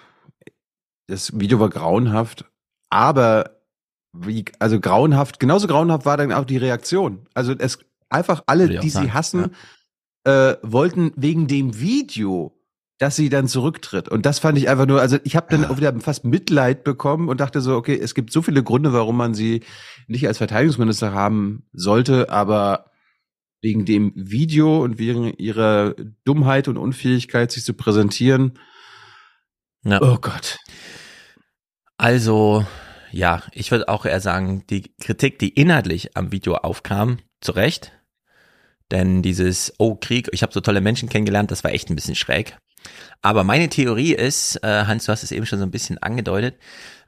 das 1.07 1.39
Video 1.39 1.61
war 1.61 1.69
grauenhaft, 1.71 2.45
aber 2.91 3.61
wie, 4.13 4.45
also 4.59 4.81
grauenhaft, 4.81 5.39
genauso 5.39 5.67
grauenhaft 5.69 6.07
war 6.07 6.17
dann 6.17 6.33
auch 6.33 6.45
die 6.45 6.57
Reaktion. 6.57 7.27
Also 7.35 7.55
es 7.57 7.79
einfach 8.09 8.43
alle, 8.47 8.69
die 8.69 8.81
sie 8.81 8.89
sagen, 8.89 9.15
hassen, 9.15 9.55
äh, 10.25 10.57
wollten 10.63 11.13
wegen 11.17 11.47
dem 11.47 11.79
Video, 11.79 12.58
dass 12.99 13.15
sie 13.15 13.29
dann 13.29 13.47
zurücktritt. 13.47 14.09
Und 14.09 14.27
das 14.27 14.41
fand 14.41 14.59
ich 14.59 14.69
einfach 14.69 14.87
nur, 14.87 15.01
also 15.01 15.19
ich 15.23 15.37
habe 15.37 15.47
dann 15.51 15.65
auch 15.65 15.77
wieder 15.77 15.99
fast 16.01 16.25
Mitleid 16.25 16.83
bekommen 16.83 17.29
und 17.29 17.41
dachte 17.41 17.61
so, 17.61 17.77
okay, 17.77 17.99
es 17.99 18.15
gibt 18.15 18.33
so 18.33 18.43
viele 18.43 18.63
Gründe, 18.63 18.93
warum 18.93 19.17
man 19.17 19.35
sie 19.35 19.63
nicht 20.09 20.27
als 20.27 20.39
Verteidigungsminister 20.39 21.13
haben 21.13 21.65
sollte, 21.73 22.31
aber 22.31 22.91
wegen 23.61 23.85
dem 23.85 24.13
Video 24.15 24.83
und 24.83 24.99
wegen 24.99 25.33
ihrer 25.35 25.95
Dummheit 26.25 26.69
und 26.69 26.77
Unfähigkeit, 26.77 27.53
sich 27.53 27.65
zu 27.65 27.75
präsentieren. 27.75 28.59
Ja. 29.85 30.01
Oh 30.03 30.19
Gott. 30.21 30.59
Also, 31.97 32.67
ja, 33.11 33.43
ich 33.53 33.71
würde 33.71 33.89
auch 33.89 34.07
eher 34.07 34.21
sagen, 34.21 34.65
die 34.71 34.93
Kritik, 35.01 35.39
die 35.39 35.49
inhaltlich 35.49 36.17
am 36.17 36.31
Video 36.33 36.55
aufkam, 36.57 37.19
zu 37.41 37.53
Recht. 37.53 37.93
Denn 38.91 39.23
dieses, 39.23 39.75
oh, 39.79 39.97
Krieg, 39.97 40.29
ich 40.33 40.43
habe 40.43 40.53
so 40.53 40.61
tolle 40.61 40.81
Menschen 40.81 41.09
kennengelernt, 41.09 41.51
das 41.51 41.63
war 41.63 41.73
echt 41.73 41.91
ein 41.91 41.97
bisschen 41.97 42.15
schräg. 42.15 42.57
Aber 43.23 43.45
meine 43.45 43.69
Theorie 43.69 44.15
ist, 44.15 44.63
äh, 44.63 44.85
Hans, 44.85 45.07
du 45.07 45.13
hast 45.13 45.23
es 45.23 45.33
eben 45.33 45.47
schon 45.47 45.59
so 45.59 45.65
ein 45.65 45.71
bisschen 45.71 45.99
angedeutet, 45.99 46.57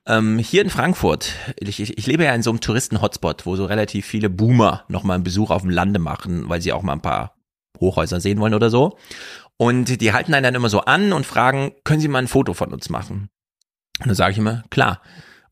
ähm, 0.06 0.38
hier 0.38 0.62
in 0.62 0.70
Frankfurt, 0.70 1.34
ich, 1.58 1.80
ich, 1.80 1.98
ich 1.98 2.06
lebe 2.06 2.24
ja 2.24 2.34
in 2.34 2.42
so 2.42 2.50
einem 2.50 2.60
Touristen-Hotspot, 2.60 3.46
wo 3.46 3.56
so 3.56 3.66
relativ 3.66 4.06
viele 4.06 4.30
Boomer 4.30 4.84
nochmal 4.88 5.16
einen 5.16 5.24
Besuch 5.24 5.50
auf 5.50 5.62
dem 5.62 5.70
Lande 5.70 6.00
machen, 6.00 6.48
weil 6.48 6.60
sie 6.60 6.72
auch 6.72 6.82
mal 6.82 6.94
ein 6.94 7.02
paar 7.02 7.36
Hochhäuser 7.78 8.20
sehen 8.20 8.40
wollen 8.40 8.54
oder 8.54 8.70
so. 8.70 8.96
Und 9.56 10.00
die 10.00 10.12
halten 10.12 10.32
einen 10.32 10.44
dann 10.44 10.54
immer 10.54 10.70
so 10.70 10.80
an 10.80 11.12
und 11.12 11.26
fragen, 11.26 11.72
können 11.84 12.00
Sie 12.00 12.08
mal 12.08 12.20
ein 12.20 12.28
Foto 12.28 12.54
von 12.54 12.72
uns 12.72 12.88
machen? 12.88 13.28
Und 14.00 14.06
dann 14.06 14.14
sage 14.14 14.32
ich 14.32 14.38
immer, 14.38 14.64
klar. 14.70 15.02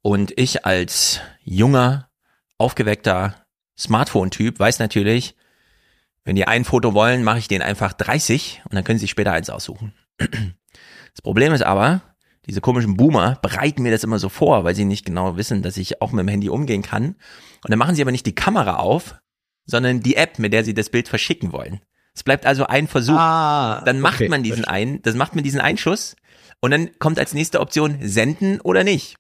Und 0.01 0.33
ich 0.37 0.65
als 0.65 1.21
junger, 1.45 2.09
aufgeweckter 2.57 3.35
Smartphone-Typ 3.79 4.59
weiß 4.59 4.79
natürlich, 4.79 5.37
wenn 6.25 6.37
die 6.37 6.47
ein 6.47 6.65
Foto 6.65 6.95
wollen, 6.95 7.23
mache 7.23 7.39
ich 7.39 7.49
denen 7.49 7.63
einfach 7.63 7.93
30 7.93 8.63
und 8.65 8.75
dann 8.75 8.85
können 8.85 8.99
sie 8.99 9.05
sich 9.05 9.11
später 9.11 9.33
eins 9.33 9.51
aussuchen. 9.51 9.93
Das 10.19 11.23
Problem 11.23 11.53
ist 11.53 11.63
aber, 11.63 12.03
diese 12.47 12.61
komischen 12.61 12.97
Boomer 12.97 13.39
bereiten 13.43 13.83
mir 13.83 13.91
das 13.91 14.05
immer 14.05 14.19
so 14.19 14.29
vor, 14.29 14.65
weil 14.65 14.75
sie 14.75 14.85
nicht 14.85 15.05
genau 15.05 15.37
wissen, 15.37 15.63
dass 15.63 15.77
ich 15.77 16.01
auch 16.01 16.13
mit 16.13 16.21
dem 16.21 16.29
Handy 16.29 16.49
umgehen 16.49 16.83
kann. 16.83 17.17
Und 17.65 17.71
dann 17.71 17.79
machen 17.79 17.95
sie 17.95 18.03
aber 18.03 18.13
nicht 18.13 18.27
die 18.27 18.35
Kamera 18.35 18.77
auf, 18.77 19.17
sondern 19.67 20.01
die 20.01 20.17
App, 20.17 20.39
mit 20.39 20.53
der 20.53 20.65
sie 20.65 20.75
das 20.75 20.91
Bild 20.91 21.09
verschicken 21.09 21.53
wollen. 21.53 21.81
Es 22.15 22.23
bleibt 22.23 22.47
also 22.47 22.67
ein 22.67 22.89
Versuch. 22.89 23.19
Ah, 23.19 23.83
dann 23.85 24.01
macht 24.01 24.17
okay, 24.17 24.29
man 24.29 24.43
diesen 24.43 24.65
einen, 24.65 25.03
das 25.03 25.15
macht 25.15 25.35
man 25.35 25.45
diesen 25.45 25.61
Einschuss 25.61 26.17
und 26.61 26.71
dann 26.71 26.91
kommt 26.99 27.19
als 27.19 27.35
nächste 27.35 27.61
Option 27.61 27.99
senden 28.01 28.61
oder 28.61 28.83
nicht. 28.83 29.17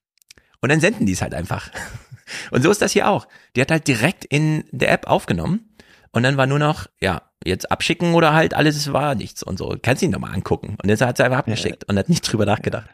Und 0.60 0.70
dann 0.70 0.80
senden 0.80 1.06
die 1.06 1.12
es 1.12 1.22
halt 1.22 1.34
einfach. 1.34 1.70
Und 2.50 2.62
so 2.62 2.70
ist 2.70 2.82
das 2.82 2.92
hier 2.92 3.08
auch. 3.08 3.26
Die 3.56 3.60
hat 3.62 3.70
halt 3.70 3.88
direkt 3.88 4.24
in 4.26 4.64
der 4.70 4.92
App 4.92 5.06
aufgenommen 5.06 5.74
und 6.10 6.24
dann 6.24 6.36
war 6.36 6.46
nur 6.46 6.58
noch, 6.58 6.86
ja, 7.00 7.22
jetzt 7.48 7.70
abschicken 7.70 8.14
oder 8.14 8.34
halt 8.34 8.54
alles 8.54 8.92
war 8.92 9.14
nichts 9.14 9.42
und 9.42 9.58
so. 9.58 9.76
Kannst 9.82 10.02
ihn 10.02 10.10
nochmal 10.10 10.34
angucken. 10.34 10.76
Und 10.82 10.88
jetzt 10.88 11.00
hat 11.00 11.16
sie 11.16 11.24
einfach 11.24 11.38
abgeschickt 11.38 11.84
und 11.88 11.98
hat 11.98 12.08
nicht 12.08 12.22
drüber 12.22 12.46
nachgedacht. 12.46 12.88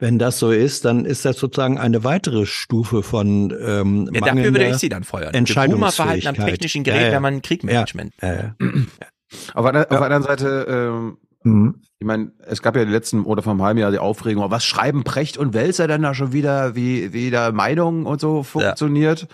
Wenn 0.00 0.18
das 0.18 0.38
so 0.38 0.52
ist, 0.52 0.84
dann 0.84 1.04
ist 1.04 1.24
das 1.24 1.38
sozusagen 1.38 1.76
eine 1.78 2.04
weitere 2.04 2.46
Stufe 2.46 3.02
von 3.02 3.52
ähm, 3.60 4.08
Ja, 4.14 4.20
dafür 4.20 4.44
würde 4.44 4.68
ich 4.68 4.76
sie 4.76 4.88
dann 4.88 5.02
feuern. 5.02 5.32
Boomer-Verhalten 5.32 5.74
am 5.74 6.34
Entscheidungsfähigkeit. 6.34 6.50
technischen 6.50 6.84
Gerät 6.84 7.10
wäre 7.10 7.20
man 7.20 7.42
Kriegmanagement. 7.42 8.14
Ja, 8.22 8.34
ja. 8.34 8.54
Auf, 9.54 9.66
einer, 9.66 9.82
auf 9.82 9.88
der 9.88 10.00
anderen 10.02 10.22
Seite, 10.22 10.66
ähm, 10.68 11.18
Mhm. 11.44 11.82
ich 11.98 12.06
meine, 12.06 12.32
es 12.46 12.62
gab 12.62 12.76
ja 12.76 12.84
die 12.84 12.90
letzten 12.90 13.22
oder 13.24 13.42
vor 13.42 13.52
einem 13.52 13.62
halben 13.62 13.78
Jahr 13.78 13.90
die 13.90 13.98
Aufregung, 13.98 14.50
was 14.50 14.64
schreiben 14.64 15.04
Precht 15.04 15.38
und 15.38 15.54
Welser 15.54 15.86
denn 15.86 16.02
da 16.02 16.14
schon 16.14 16.32
wieder, 16.32 16.74
wie, 16.74 17.12
wie 17.12 17.30
da 17.30 17.52
Meinung 17.52 18.06
und 18.06 18.20
so 18.20 18.42
funktioniert. 18.42 19.28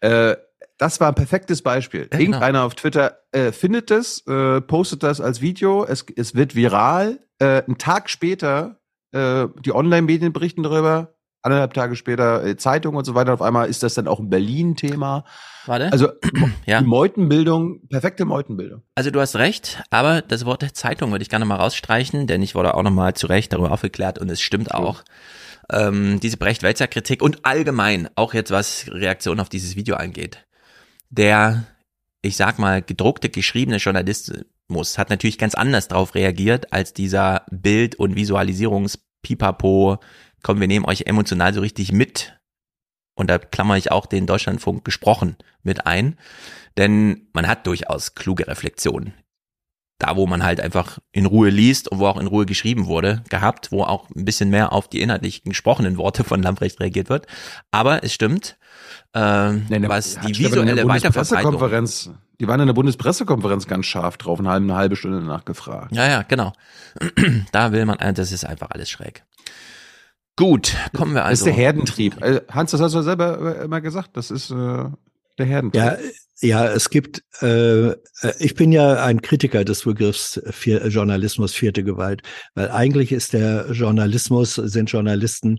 Äh, 0.00 0.36
das 0.80 0.98
war 0.98 1.08
ein 1.08 1.14
perfektes 1.14 1.60
Beispiel. 1.62 2.08
genau. 2.08 2.22
Irgendeiner 2.22 2.64
auf 2.64 2.74
Twitter 2.74 3.18
äh, 3.32 3.52
findet 3.52 3.90
es, 3.90 4.26
äh, 4.26 4.60
postet 4.62 5.02
das 5.02 5.20
als 5.20 5.40
Video, 5.42 5.84
es, 5.84 6.06
es 6.16 6.34
wird 6.34 6.54
viral. 6.54 7.20
Äh, 7.38 7.62
einen 7.64 7.76
Tag 7.76 8.08
später, 8.08 8.80
äh, 9.12 9.46
die 9.64 9.72
Online-Medien 9.74 10.32
berichten 10.32 10.62
darüber, 10.62 11.14
anderthalb 11.42 11.74
Tage 11.74 11.96
später 11.96 12.44
äh, 12.44 12.56
Zeitung 12.56 12.96
und 12.96 13.04
so 13.04 13.14
weiter. 13.14 13.34
Auf 13.34 13.42
einmal 13.42 13.68
ist 13.68 13.82
das 13.82 13.92
dann 13.92 14.08
auch 14.08 14.20
ein 14.20 14.30
Berlin-Thema. 14.30 15.24
Warte. 15.66 15.92
Also 15.92 16.08
Ja. 16.66 16.80
die 16.80 16.86
Meutenbildung, 16.86 17.86
perfekte 17.88 18.24
Meutenbildung. 18.24 18.82
Also 18.94 19.10
du 19.10 19.20
hast 19.20 19.36
recht, 19.36 19.82
aber 19.90 20.22
das 20.22 20.46
Wort 20.46 20.64
Zeitung 20.74 21.10
würde 21.10 21.22
ich 21.22 21.28
gerne 21.28 21.44
mal 21.44 21.56
rausstreichen, 21.56 22.26
denn 22.26 22.42
ich 22.42 22.54
wurde 22.54 22.74
auch 22.74 22.82
nochmal 22.82 23.12
zu 23.14 23.26
Recht 23.26 23.52
darüber 23.52 23.72
aufgeklärt 23.72 24.18
und 24.18 24.30
es 24.30 24.40
stimmt 24.40 24.74
auch. 24.74 25.02
Ähm, 25.70 26.20
diese 26.20 26.36
Brecht-Welzer-Kritik 26.38 27.22
und 27.22 27.44
allgemein, 27.44 28.08
auch 28.16 28.32
jetzt 28.34 28.50
was 28.50 28.86
Reaktion 28.90 29.40
auf 29.40 29.48
dieses 29.48 29.76
Video 29.76 29.96
angeht. 29.96 30.46
Der, 31.10 31.66
ich 32.22 32.36
sag 32.36 32.58
mal, 32.58 32.82
gedruckte, 32.82 33.28
geschriebene 33.28 33.78
Journalismus 33.78 34.96
hat 34.96 35.10
natürlich 35.10 35.38
ganz 35.38 35.54
anders 35.54 35.88
darauf 35.88 36.14
reagiert 36.14 36.72
als 36.72 36.94
dieser 36.94 37.44
Bild- 37.50 37.96
und 37.96 38.14
Visualisierungs-Pipapo, 38.14 39.98
komm, 40.42 40.60
wir 40.60 40.68
nehmen 40.68 40.86
euch 40.86 41.02
emotional 41.02 41.52
so 41.52 41.60
richtig 41.60 41.92
mit 41.92 42.40
und 43.20 43.28
da 43.28 43.38
klammer 43.38 43.76
ich 43.76 43.92
auch 43.92 44.06
den 44.06 44.26
Deutschlandfunk 44.26 44.84
gesprochen 44.84 45.36
mit 45.62 45.86
ein, 45.86 46.16
denn 46.78 47.28
man 47.34 47.46
hat 47.46 47.66
durchaus 47.66 48.14
kluge 48.14 48.46
Reflexionen. 48.46 49.12
Da, 49.98 50.16
wo 50.16 50.26
man 50.26 50.42
halt 50.42 50.60
einfach 50.62 50.98
in 51.12 51.26
Ruhe 51.26 51.50
liest 51.50 51.88
und 51.88 51.98
wo 51.98 52.06
auch 52.06 52.18
in 52.18 52.26
Ruhe 52.26 52.46
geschrieben 52.46 52.86
wurde, 52.86 53.22
gehabt, 53.28 53.70
wo 53.70 53.82
auch 53.82 54.08
ein 54.08 54.24
bisschen 54.24 54.48
mehr 54.48 54.72
auf 54.72 54.88
die 54.88 55.02
inhaltlich 55.02 55.42
gesprochenen 55.42 55.98
Worte 55.98 56.24
von 56.24 56.42
Lamprecht 56.42 56.80
reagiert 56.80 57.10
wird. 57.10 57.26
Aber 57.70 58.02
es 58.02 58.14
stimmt, 58.14 58.56
ähm, 59.14 59.66
was 59.88 60.18
Hat 60.18 60.28
die 60.28 60.34
Stefan 60.34 60.68
in 60.68 60.76
der 60.76 60.76
visuelle 60.76 60.88
Weiterverbreitung. 60.88 61.94
Die 62.40 62.48
waren 62.48 62.60
in 62.60 62.66
der 62.66 62.74
Bundespressekonferenz 62.74 63.66
ganz 63.66 63.86
scharf 63.86 64.16
drauf 64.16 64.38
und 64.38 64.48
haben 64.48 64.64
eine 64.64 64.76
halbe 64.76 64.96
Stunde 64.96 65.22
nachgefragt. 65.22 65.94
Ja, 65.94 66.08
ja, 66.08 66.22
genau. 66.22 66.52
da 67.52 67.72
will 67.72 67.84
man, 67.84 67.98
äh, 67.98 68.14
das 68.14 68.32
ist 68.32 68.44
einfach 68.44 68.70
alles 68.70 68.88
schräg. 68.88 69.24
Gut, 70.36 70.74
kommen 70.96 71.12
wir 71.12 71.20
Das 71.20 71.28
also. 71.28 71.44
ist 71.44 71.46
der 71.46 71.52
Herdentrieb. 71.52 72.22
Äh, 72.22 72.40
Hans, 72.50 72.70
das 72.70 72.80
hast 72.80 72.94
du 72.94 73.02
selber 73.02 73.58
äh, 73.58 73.64
immer 73.64 73.82
gesagt. 73.82 74.16
Das 74.16 74.30
ist 74.30 74.50
äh, 74.50 74.54
der 75.38 75.46
Herdentrieb. 75.46 75.82
Ja, 75.82 75.96
ja, 76.42 76.66
es 76.66 76.88
gibt, 76.88 77.22
äh, 77.42 77.90
äh, 77.90 77.94
ich 78.38 78.54
bin 78.54 78.72
ja 78.72 79.04
ein 79.04 79.20
Kritiker 79.20 79.64
des 79.64 79.82
Begriffs 79.84 80.40
vier, 80.50 80.86
Journalismus 80.86 81.52
vierte 81.52 81.84
Gewalt, 81.84 82.22
weil 82.54 82.70
eigentlich 82.70 83.12
ist 83.12 83.34
der 83.34 83.70
Journalismus, 83.72 84.54
sind 84.54 84.90
Journalisten 84.90 85.58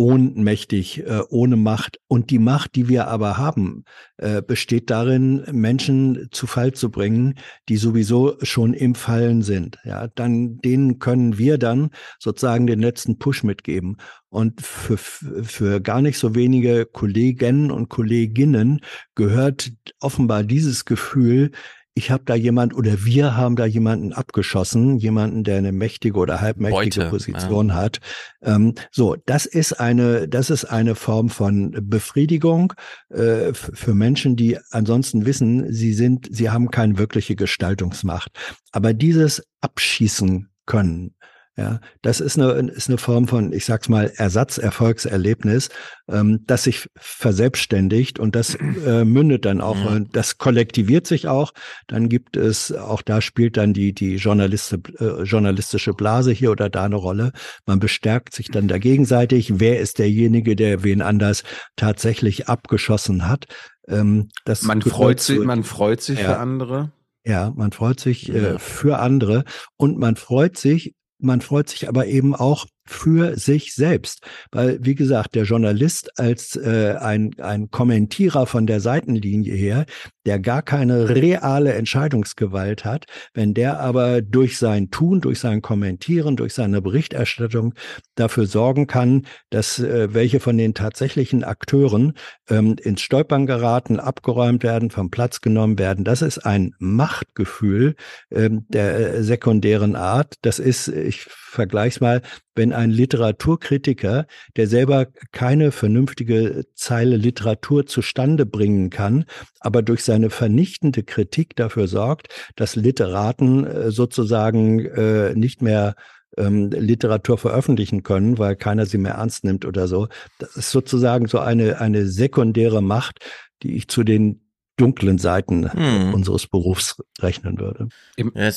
ohnmächtig, 0.00 1.06
äh, 1.06 1.20
ohne 1.28 1.56
Macht. 1.56 2.00
Und 2.08 2.30
die 2.30 2.38
Macht, 2.38 2.74
die 2.74 2.88
wir 2.88 3.08
aber 3.08 3.36
haben, 3.36 3.84
äh, 4.16 4.40
besteht 4.40 4.88
darin, 4.88 5.44
Menschen 5.52 6.28
zu 6.30 6.46
Fall 6.46 6.72
zu 6.72 6.90
bringen, 6.90 7.34
die 7.68 7.76
sowieso 7.76 8.38
schon 8.40 8.72
im 8.72 8.94
Fallen 8.94 9.42
sind. 9.42 9.76
Ja, 9.84 10.08
dann, 10.08 10.56
denen 10.62 11.00
können 11.00 11.36
wir 11.36 11.58
dann 11.58 11.90
sozusagen 12.18 12.66
den 12.66 12.80
letzten 12.80 13.18
Push 13.18 13.44
mitgeben. 13.44 13.98
Und 14.30 14.62
für, 14.62 14.96
für 14.96 15.82
gar 15.82 16.00
nicht 16.00 16.16
so 16.16 16.34
wenige 16.34 16.86
Kolleginnen 16.86 17.70
und 17.70 17.90
Kolleginnen 17.90 18.80
gehört 19.14 19.70
offenbar 20.00 20.44
dieses 20.44 20.86
Gefühl, 20.86 21.50
ich 21.94 22.10
habe 22.10 22.24
da 22.24 22.34
jemand 22.34 22.74
oder 22.74 23.04
wir 23.04 23.36
haben 23.36 23.56
da 23.56 23.66
jemanden 23.66 24.12
abgeschossen, 24.12 24.98
jemanden, 24.98 25.44
der 25.44 25.58
eine 25.58 25.72
mächtige 25.72 26.18
oder 26.18 26.40
halbmächtige 26.40 27.00
Beute, 27.00 27.10
Position 27.10 27.74
hat. 27.74 27.98
Ähm, 28.42 28.74
so, 28.90 29.16
das 29.26 29.46
ist 29.46 29.74
eine, 29.74 30.28
das 30.28 30.50
ist 30.50 30.64
eine 30.64 30.94
Form 30.94 31.28
von 31.28 31.72
Befriedigung 31.82 32.72
äh, 33.10 33.52
für 33.52 33.94
Menschen, 33.94 34.36
die 34.36 34.58
ansonsten 34.70 35.26
wissen, 35.26 35.72
sie 35.72 35.92
sind, 35.92 36.28
sie 36.30 36.50
haben 36.50 36.70
keine 36.70 36.98
wirkliche 36.98 37.34
Gestaltungsmacht. 37.34 38.30
Aber 38.72 38.94
dieses 38.94 39.42
Abschießen 39.60 40.48
können, 40.66 41.14
ja, 41.56 41.80
das 42.00 42.20
ist 42.20 42.38
eine, 42.38 42.52
ist 42.70 42.88
eine 42.88 42.96
Form 42.96 43.28
von, 43.28 43.52
ich 43.52 43.64
sag's 43.64 43.88
mal, 43.88 44.10
Ersatzerfolgserlebnis, 44.16 45.68
ähm, 46.08 46.44
das 46.46 46.64
sich 46.64 46.88
verselbstständigt 46.96 48.18
und 48.18 48.34
das 48.34 48.54
äh, 48.54 49.04
mündet 49.04 49.44
dann 49.44 49.60
auch, 49.60 49.76
äh, 49.94 50.00
das 50.12 50.38
kollektiviert 50.38 51.06
sich 51.06 51.28
auch. 51.28 51.52
Dann 51.86 52.08
gibt 52.08 52.36
es, 52.36 52.72
auch 52.72 53.02
da 53.02 53.20
spielt 53.20 53.56
dann 53.56 53.72
die, 53.74 53.92
die 53.92 54.16
Journaliste, 54.16 54.80
äh, 54.98 55.22
journalistische 55.24 55.92
Blase 55.92 56.32
hier 56.32 56.50
oder 56.50 56.70
da 56.70 56.84
eine 56.84 56.96
Rolle. 56.96 57.32
Man 57.66 57.78
bestärkt 57.80 58.34
sich 58.34 58.48
dann 58.48 58.68
da 58.68 58.78
gegenseitig. 58.78 59.60
Wer 59.60 59.80
ist 59.80 59.98
derjenige, 59.98 60.56
der 60.56 60.82
wen 60.82 61.02
anders 61.02 61.42
tatsächlich 61.76 62.48
abgeschossen 62.48 63.28
hat? 63.28 63.46
Ähm, 63.88 64.28
das 64.44 64.62
Man 64.62 64.82
freut 64.82 65.20
sich, 65.20 65.40
man 65.40 65.64
freut 65.64 66.00
sich 66.00 66.20
Ja. 66.20 66.26
für 66.26 66.38
andere. 66.38 66.92
ja, 67.24 67.52
man 67.54 67.72
freut 67.72 68.00
sich 68.00 68.32
äh, 68.32 68.58
für 68.58 68.98
andere 69.00 69.44
und 69.76 69.98
man 69.98 70.16
freut 70.16 70.56
sich, 70.56 70.94
man 71.20 71.40
freut 71.40 71.68
sich 71.68 71.88
aber 71.88 72.06
eben 72.06 72.34
auch 72.34 72.66
für 72.90 73.38
sich 73.38 73.74
selbst. 73.74 74.26
Weil, 74.50 74.78
wie 74.82 74.96
gesagt, 74.96 75.36
der 75.36 75.44
Journalist 75.44 76.18
als 76.18 76.56
äh, 76.56 76.96
ein, 76.98 77.30
ein 77.38 77.70
Kommentierer 77.70 78.46
von 78.46 78.66
der 78.66 78.80
Seitenlinie 78.80 79.54
her, 79.54 79.86
der 80.26 80.40
gar 80.40 80.62
keine 80.62 81.08
reale 81.08 81.72
Entscheidungsgewalt 81.74 82.84
hat, 82.84 83.06
wenn 83.32 83.54
der 83.54 83.80
aber 83.80 84.22
durch 84.22 84.58
sein 84.58 84.90
Tun, 84.90 85.20
durch 85.20 85.38
sein 85.38 85.62
Kommentieren, 85.62 86.36
durch 86.36 86.52
seine 86.52 86.82
Berichterstattung 86.82 87.74
dafür 88.16 88.46
sorgen 88.46 88.86
kann, 88.88 89.26
dass 89.50 89.78
äh, 89.78 90.12
welche 90.12 90.40
von 90.40 90.58
den 90.58 90.74
tatsächlichen 90.74 91.44
Akteuren 91.44 92.14
ähm, 92.48 92.76
ins 92.82 93.02
Stolpern 93.02 93.46
geraten, 93.46 94.00
abgeräumt 94.00 94.64
werden, 94.64 94.90
vom 94.90 95.10
Platz 95.10 95.40
genommen 95.40 95.78
werden. 95.78 96.04
Das 96.04 96.22
ist 96.22 96.38
ein 96.38 96.74
Machtgefühl 96.80 97.94
ähm, 98.32 98.66
der 98.68 99.14
äh, 99.14 99.22
sekundären 99.22 99.94
Art. 99.94 100.34
Das 100.42 100.58
ist, 100.58 100.88
ich 100.88 101.22
vergleich's 101.22 102.00
mal, 102.00 102.22
wenn 102.54 102.72
ein 102.80 102.90
Literaturkritiker, 102.90 104.26
der 104.56 104.66
selber 104.66 105.06
keine 105.32 105.70
vernünftige 105.70 106.64
Zeile 106.74 107.16
Literatur 107.16 107.86
zustande 107.86 108.46
bringen 108.46 108.90
kann, 108.90 109.24
aber 109.60 109.82
durch 109.82 110.02
seine 110.02 110.30
vernichtende 110.30 111.02
Kritik 111.02 111.56
dafür 111.56 111.86
sorgt, 111.86 112.28
dass 112.56 112.76
Literaten 112.76 113.66
äh, 113.66 113.90
sozusagen 113.90 114.80
äh, 114.86 115.34
nicht 115.34 115.62
mehr 115.62 115.94
ähm, 116.36 116.70
Literatur 116.70 117.38
veröffentlichen 117.38 118.02
können, 118.02 118.38
weil 118.38 118.56
keiner 118.56 118.86
sie 118.86 118.98
mehr 118.98 119.14
ernst 119.14 119.44
nimmt 119.44 119.64
oder 119.64 119.88
so. 119.88 120.08
Das 120.38 120.56
ist 120.56 120.70
sozusagen 120.70 121.26
so 121.26 121.38
eine, 121.38 121.80
eine 121.80 122.06
sekundäre 122.06 122.82
Macht, 122.82 123.18
die 123.62 123.76
ich 123.76 123.88
zu 123.88 124.04
den 124.04 124.49
dunklen 124.80 125.18
Seiten 125.18 125.70
Hm. 125.72 126.14
unseres 126.14 126.46
Berufs 126.46 127.02
rechnen 127.20 127.58
würde. 127.58 127.88
Eben, 128.16 128.34
äh, 128.34 128.50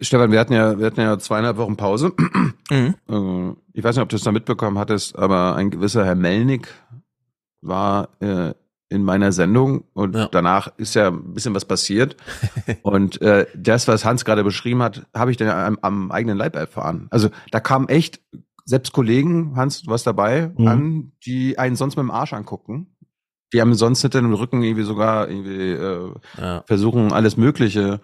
Stefan, 0.00 0.32
wir 0.32 0.40
hatten 0.40 0.52
ja, 0.52 0.78
wir 0.78 0.86
hatten 0.86 1.00
ja 1.00 1.18
zweieinhalb 1.18 1.56
Wochen 1.56 1.76
Pause. 1.76 2.12
Mhm. 2.70 2.94
Äh, 3.08 3.52
ich 3.72 3.84
weiß 3.84 3.96
nicht, 3.96 4.02
ob 4.02 4.08
du 4.08 4.16
es 4.16 4.22
da 4.24 4.32
mitbekommen 4.32 4.78
hattest, 4.78 5.16
aber 5.18 5.56
ein 5.56 5.70
gewisser 5.70 6.04
Herr 6.04 6.14
Melnick 6.16 6.68
war 7.60 8.08
äh, 8.20 8.54
in 8.90 9.02
meiner 9.02 9.32
Sendung 9.32 9.84
und 9.94 10.14
danach 10.32 10.68
ist 10.76 10.94
ja 10.94 11.08
ein 11.08 11.34
bisschen 11.34 11.54
was 11.54 11.64
passiert. 11.64 12.16
und 12.82 13.20
äh, 13.22 13.46
das, 13.56 13.88
was 13.88 14.04
Hans 14.04 14.24
gerade 14.24 14.44
beschrieben 14.44 14.82
hat, 14.82 15.06
habe 15.14 15.30
ich 15.30 15.36
dann 15.36 15.48
am, 15.48 15.78
am 15.82 16.10
eigenen 16.12 16.36
Leib 16.38 16.54
erfahren. 16.56 17.08
Also 17.10 17.30
da 17.50 17.60
kamen 17.60 17.88
echt 17.88 18.20
selbst 18.66 18.92
Kollegen, 18.92 19.56
Hans, 19.56 19.82
du 19.82 19.90
warst 19.90 20.06
dabei, 20.06 20.50
Mhm. 20.56 20.68
an, 20.68 21.12
die 21.26 21.58
einen 21.58 21.76
sonst 21.76 21.96
mit 21.96 22.02
dem 22.04 22.10
Arsch 22.10 22.32
angucken. 22.32 22.93
Die 23.52 23.60
haben 23.60 23.74
sonst 23.74 24.02
hinter 24.02 24.20
dem 24.20 24.34
Rücken 24.34 24.62
irgendwie 24.62 24.84
sogar 24.84 25.28
irgendwie 25.28 25.72
äh, 25.72 26.62
versuchen, 26.66 27.12
alles 27.12 27.36
Mögliche 27.36 28.00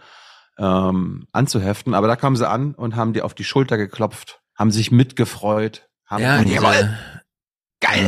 ähm, 0.59 1.27
anzuheften. 1.33 1.95
Aber 1.95 2.07
da 2.07 2.17
kamen 2.17 2.37
sie 2.37 2.49
an 2.49 2.75
und 2.75 2.97
haben 2.97 3.13
dir 3.13 3.25
auf 3.25 3.35
die 3.35 3.45
Schulter 3.45 3.77
geklopft, 3.77 4.41
haben 4.57 4.71
sich 4.71 4.91
mitgefreut, 4.91 5.89
haben 6.07 6.23
Ja, 6.23 6.43
diese, 6.43 6.55
Jawohl, 6.57 6.99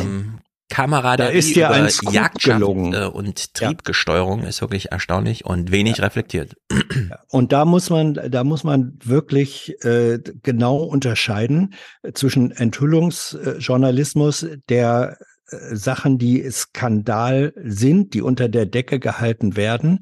Ähm, 0.03 0.39
Kameraderie 0.73 1.29
Da 1.29 1.37
ist 1.39 1.55
dir 1.55 1.67
über 1.67 1.75
ein 1.75 1.89
äh, 2.95 3.07
und 3.07 3.53
Triebgesteuerung 3.55 4.43
ist 4.43 4.63
wirklich 4.63 4.91
erstaunlich 4.91 5.45
und 5.45 5.71
wenig 5.71 6.01
reflektiert. 6.01 6.57
Und 7.29 7.53
da 7.53 7.67
muss 7.67 7.91
man, 7.91 8.15
da 8.15 8.43
muss 8.43 8.65
man 8.65 8.99
wirklich 9.05 9.75
äh, 9.85 10.19
genau 10.43 10.79
unterscheiden 10.79 11.75
äh, 12.03 12.13
zwischen 12.13 12.53
Enthüllungsjournalismus, 12.53 14.47
der 14.69 15.19
äh, 15.21 15.25
Sachen, 15.73 16.19
die 16.19 16.49
Skandal 16.51 17.53
sind, 17.57 18.15
die 18.15 18.23
unter 18.23 18.49
der 18.49 18.66
Decke 18.66 18.99
gehalten 18.99 19.57
werden, 19.57 20.01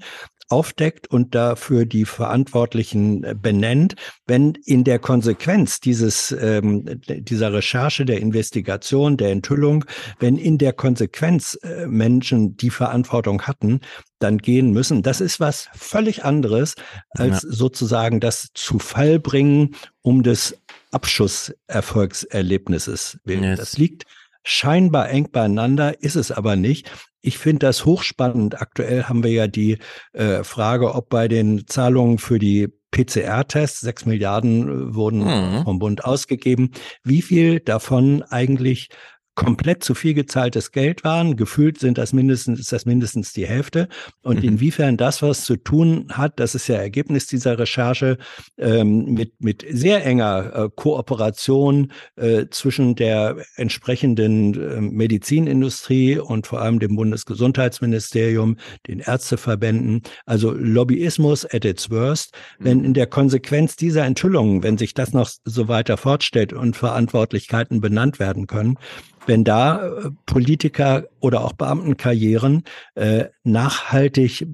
aufdeckt 0.51 1.09
und 1.09 1.35
dafür 1.35 1.87
die 1.87 2.05
Verantwortlichen 2.05 3.23
äh, 3.23 3.35
benennt, 3.41 3.95
wenn 4.27 4.55
in 4.67 4.83
der 4.85 4.99
Konsequenz 4.99 5.81
dieses 5.81 6.33
ähm, 6.33 7.01
dieser 7.07 7.53
Recherche, 7.53 8.05
der 8.05 8.21
Investigation, 8.21 9.17
der 9.17 9.31
Enthüllung, 9.31 9.85
wenn 10.19 10.37
in 10.37 10.59
der 10.59 10.73
Konsequenz 10.73 11.57
äh, 11.63 11.87
Menschen 11.87 12.57
die 12.57 12.71
Verantwortung 12.71 13.43
hatten, 13.43 13.81
dann 14.19 14.39
gehen 14.39 14.73
müssen. 14.73 15.03
Das 15.03 15.21
ist 15.21 15.39
was 15.39 15.69
völlig 15.73 16.25
anderes 16.25 16.75
als 17.11 17.45
Ja. 17.45 17.53
sozusagen 17.53 18.19
das 18.19 18.49
zu 18.53 18.81
Fall 18.81 19.21
bringen 19.21 19.77
um 20.03 20.25
des 20.25 20.59
Abschusserfolgserlebnisses 20.91 23.21
willen. 23.25 23.45
Yes. 23.45 23.59
Das 23.59 23.79
liegt 23.79 24.05
scheinbar 24.43 25.11
eng 25.11 25.31
beieinander, 25.33 26.03
ist 26.03 26.17
es 26.17 26.31
aber 26.33 26.57
nicht. 26.57 26.91
ich 27.23 27.37
finde 27.37 27.67
das 27.67 27.85
hochspannend. 27.85 28.63
Aktuell 28.63 29.05
haben 29.05 29.23
wir 29.23 29.31
ja 29.31 29.47
die 29.47 29.77
äh, 30.15 30.43
Frage, 30.43 30.95
ob 30.95 31.11
bei 31.11 31.29
den 31.29 31.67
Zahlungen 31.67 32.17
für 32.19 32.39
die 32.39 32.69
PCR-Tests, 32.93 33.81
sechs 33.81 34.07
Milliarden 34.07 34.63
äh, 34.91 34.95
wurden 34.95 35.25
Mhm. 35.25 35.65
vom 35.65 35.79
Bund 35.79 36.05
ausgegeben, 36.05 36.71
wie 37.05 37.21
viel 37.23 37.61
davon 37.61 38.23
eigentlich 38.23 38.89
komplett 39.35 39.83
zu 39.83 39.95
viel 39.95 40.15
gezahltes 40.15 40.73
Geld 40.73 41.05
waren. 41.05 41.37
Gefühlt 41.37 41.79
sind 41.79 41.99
das 41.99 42.13
mindestens, 42.13 42.61
ist 42.61 42.73
das 42.73 42.85
mindestens 42.85 43.33
die 43.33 43.47
Hälfte. 43.47 43.89
Und 44.23 44.45
inwiefern 44.45 44.97
das 44.97 45.23
was 45.23 45.45
zu 45.45 45.57
tun 45.57 46.07
hat, 46.11 46.41
das 46.41 46.55
ist 46.55 46.69
ja 46.69 46.77
Ergebnis 46.77 47.27
dieser 47.27 47.59
Recherche, 47.59 48.19
ähm, 48.59 49.15
mit, 49.15 49.33
mit 49.41 49.65
sehr 49.71 50.05
enger 50.05 50.53
äh, 50.55 50.69
Kooperation 50.75 51.93
äh, 52.17 52.47
zwischen 52.51 52.97
der 52.97 53.37
entsprechenden 53.57 54.55
äh, 54.55 54.81
Medizinindustrie 54.81 56.19
und 56.19 56.47
vor 56.47 56.61
allem 56.61 56.79
dem 56.79 56.97
Bundesgesundheitsministerium, 56.97 58.57
den 58.87 59.01
Ärzteverbänden, 59.01 60.03
also 60.27 60.53
Lobbyismus 60.53 61.47
at 61.47 61.65
its 61.65 61.91
worst. 61.91 62.35
Wenn 62.59 62.85
in 62.85 62.95
der 62.95 63.07
Konsequenz 63.07 63.77
dieser 63.77 64.05
Enthüllungen, 64.05 64.63
wenn 64.63 64.77
sich 64.77 64.95
das 64.95 65.13
noch 65.13 65.31
so 65.45 65.69
weiter 65.69 65.97
fortstellt 65.97 66.53
und 66.53 66.77
Verantwortlichkeiten 66.77 67.81
benannt 67.81 68.19
werden 68.19 68.47
können, 68.47 68.77
wenn 69.27 69.45
da 69.45 69.87
äh, 69.87 70.11
Politiker 70.27 71.05
oder 71.21 71.43
auch 71.43 71.53
Beamtenkarrieren 71.53 72.65
äh, 72.95 73.27
nachhaltig 73.45 74.47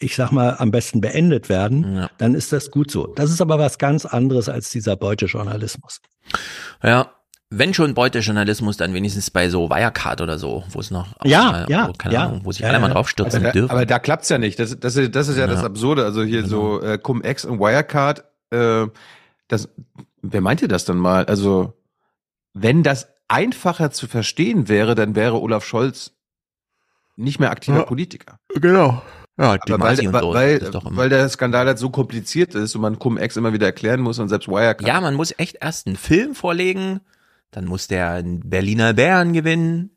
ich 0.00 0.14
sag 0.14 0.30
mal, 0.30 0.54
am 0.58 0.70
besten 0.70 1.00
beendet 1.00 1.48
werden, 1.48 2.06
dann 2.18 2.36
ist 2.36 2.52
das 2.52 2.70
gut 2.70 2.88
so. 2.88 3.08
Das 3.08 3.32
ist 3.32 3.40
aber 3.40 3.58
was 3.58 3.78
ganz 3.78 4.06
anderes 4.06 4.48
als 4.48 4.70
dieser 4.70 4.94
Beutejournalismus. 4.94 6.00
Ja, 6.84 7.10
wenn 7.50 7.74
schon 7.74 7.94
Beutejournalismus, 7.94 8.76
dann 8.76 8.94
wenigstens 8.94 9.32
bei 9.32 9.48
so 9.48 9.68
Wirecard 9.68 10.20
oder 10.20 10.38
so, 10.38 10.62
wo 10.70 10.78
es 10.78 10.92
noch, 10.92 11.16
Ja, 11.24 11.64
äh, 11.64 11.72
ja, 11.72 11.88
wo, 11.88 11.94
keine 11.94 12.14
ja. 12.14 12.26
Ahnung, 12.26 12.42
wo 12.44 12.52
sich 12.52 12.60
Ja, 12.60 12.68
alle 12.68 12.78
mal 12.78 12.86
ja. 12.86 12.94
draufstürzen 12.94 13.40
aber, 13.40 13.46
da, 13.48 13.52
dürfen. 13.52 13.70
aber 13.72 13.86
da 13.86 13.98
klappt's 13.98 14.28
ja 14.28 14.38
nicht. 14.38 14.60
Das, 14.60 14.78
das, 14.78 14.94
ist- 14.94 15.16
das 15.16 15.26
ist 15.26 15.36
ja, 15.36 15.48
das 15.48 15.62
Ja. 15.62 15.66
Absurde. 15.66 16.04
Also 16.04 16.22
hier 16.22 16.46
so 16.46 16.80
äh, 16.80 16.96
Cum-Ex 16.98 17.44
und 17.44 17.58
Wirecard, 17.58 18.22
äh, 18.50 18.86
das, 19.48 19.68
wer 20.22 20.40
meinte 20.42 20.68
das 20.68 20.84
dann 20.84 20.98
mal? 20.98 21.24
Also, 21.24 21.72
wenn 22.54 22.84
das 22.84 23.08
einfacher 23.28 23.90
zu 23.90 24.06
verstehen 24.08 24.68
wäre, 24.68 24.94
dann 24.94 25.14
wäre 25.14 25.40
Olaf 25.40 25.64
Scholz 25.64 26.12
nicht 27.16 27.38
mehr 27.40 27.50
aktiver 27.50 27.78
Ja. 27.78 27.82
Politiker. 27.84 28.38
Genau. 28.54 29.02
Ja, 29.38 29.52
Aber 29.52 29.80
weil, 29.80 29.96
weil, 30.12 30.22
so, 30.22 30.32
weil, 30.34 30.58
das 30.58 30.68
ist 30.68 30.74
doch 30.74 30.86
immer- 30.86 30.96
weil 30.96 31.08
der 31.08 31.28
Skandal 31.28 31.66
halt 31.66 31.78
so 31.78 31.90
kompliziert 31.90 32.54
ist 32.56 32.74
und 32.74 32.80
man 32.80 32.98
Cum-Ex 32.98 33.36
immer 33.36 33.52
wieder 33.52 33.66
erklären 33.66 34.00
muss 34.00 34.18
und 34.18 34.28
selbst 34.28 34.48
Wirecard. 34.48 34.86
Ja, 34.86 35.00
man 35.00 35.14
muss 35.14 35.32
echt 35.38 35.58
erst 35.60 35.86
einen 35.86 35.96
Film 35.96 36.34
vorlegen, 36.34 37.00
dann 37.52 37.64
muss 37.64 37.86
der 37.86 38.10
einen 38.10 38.48
Berliner 38.48 38.94
Bären 38.94 39.32
gewinnen, 39.32 39.90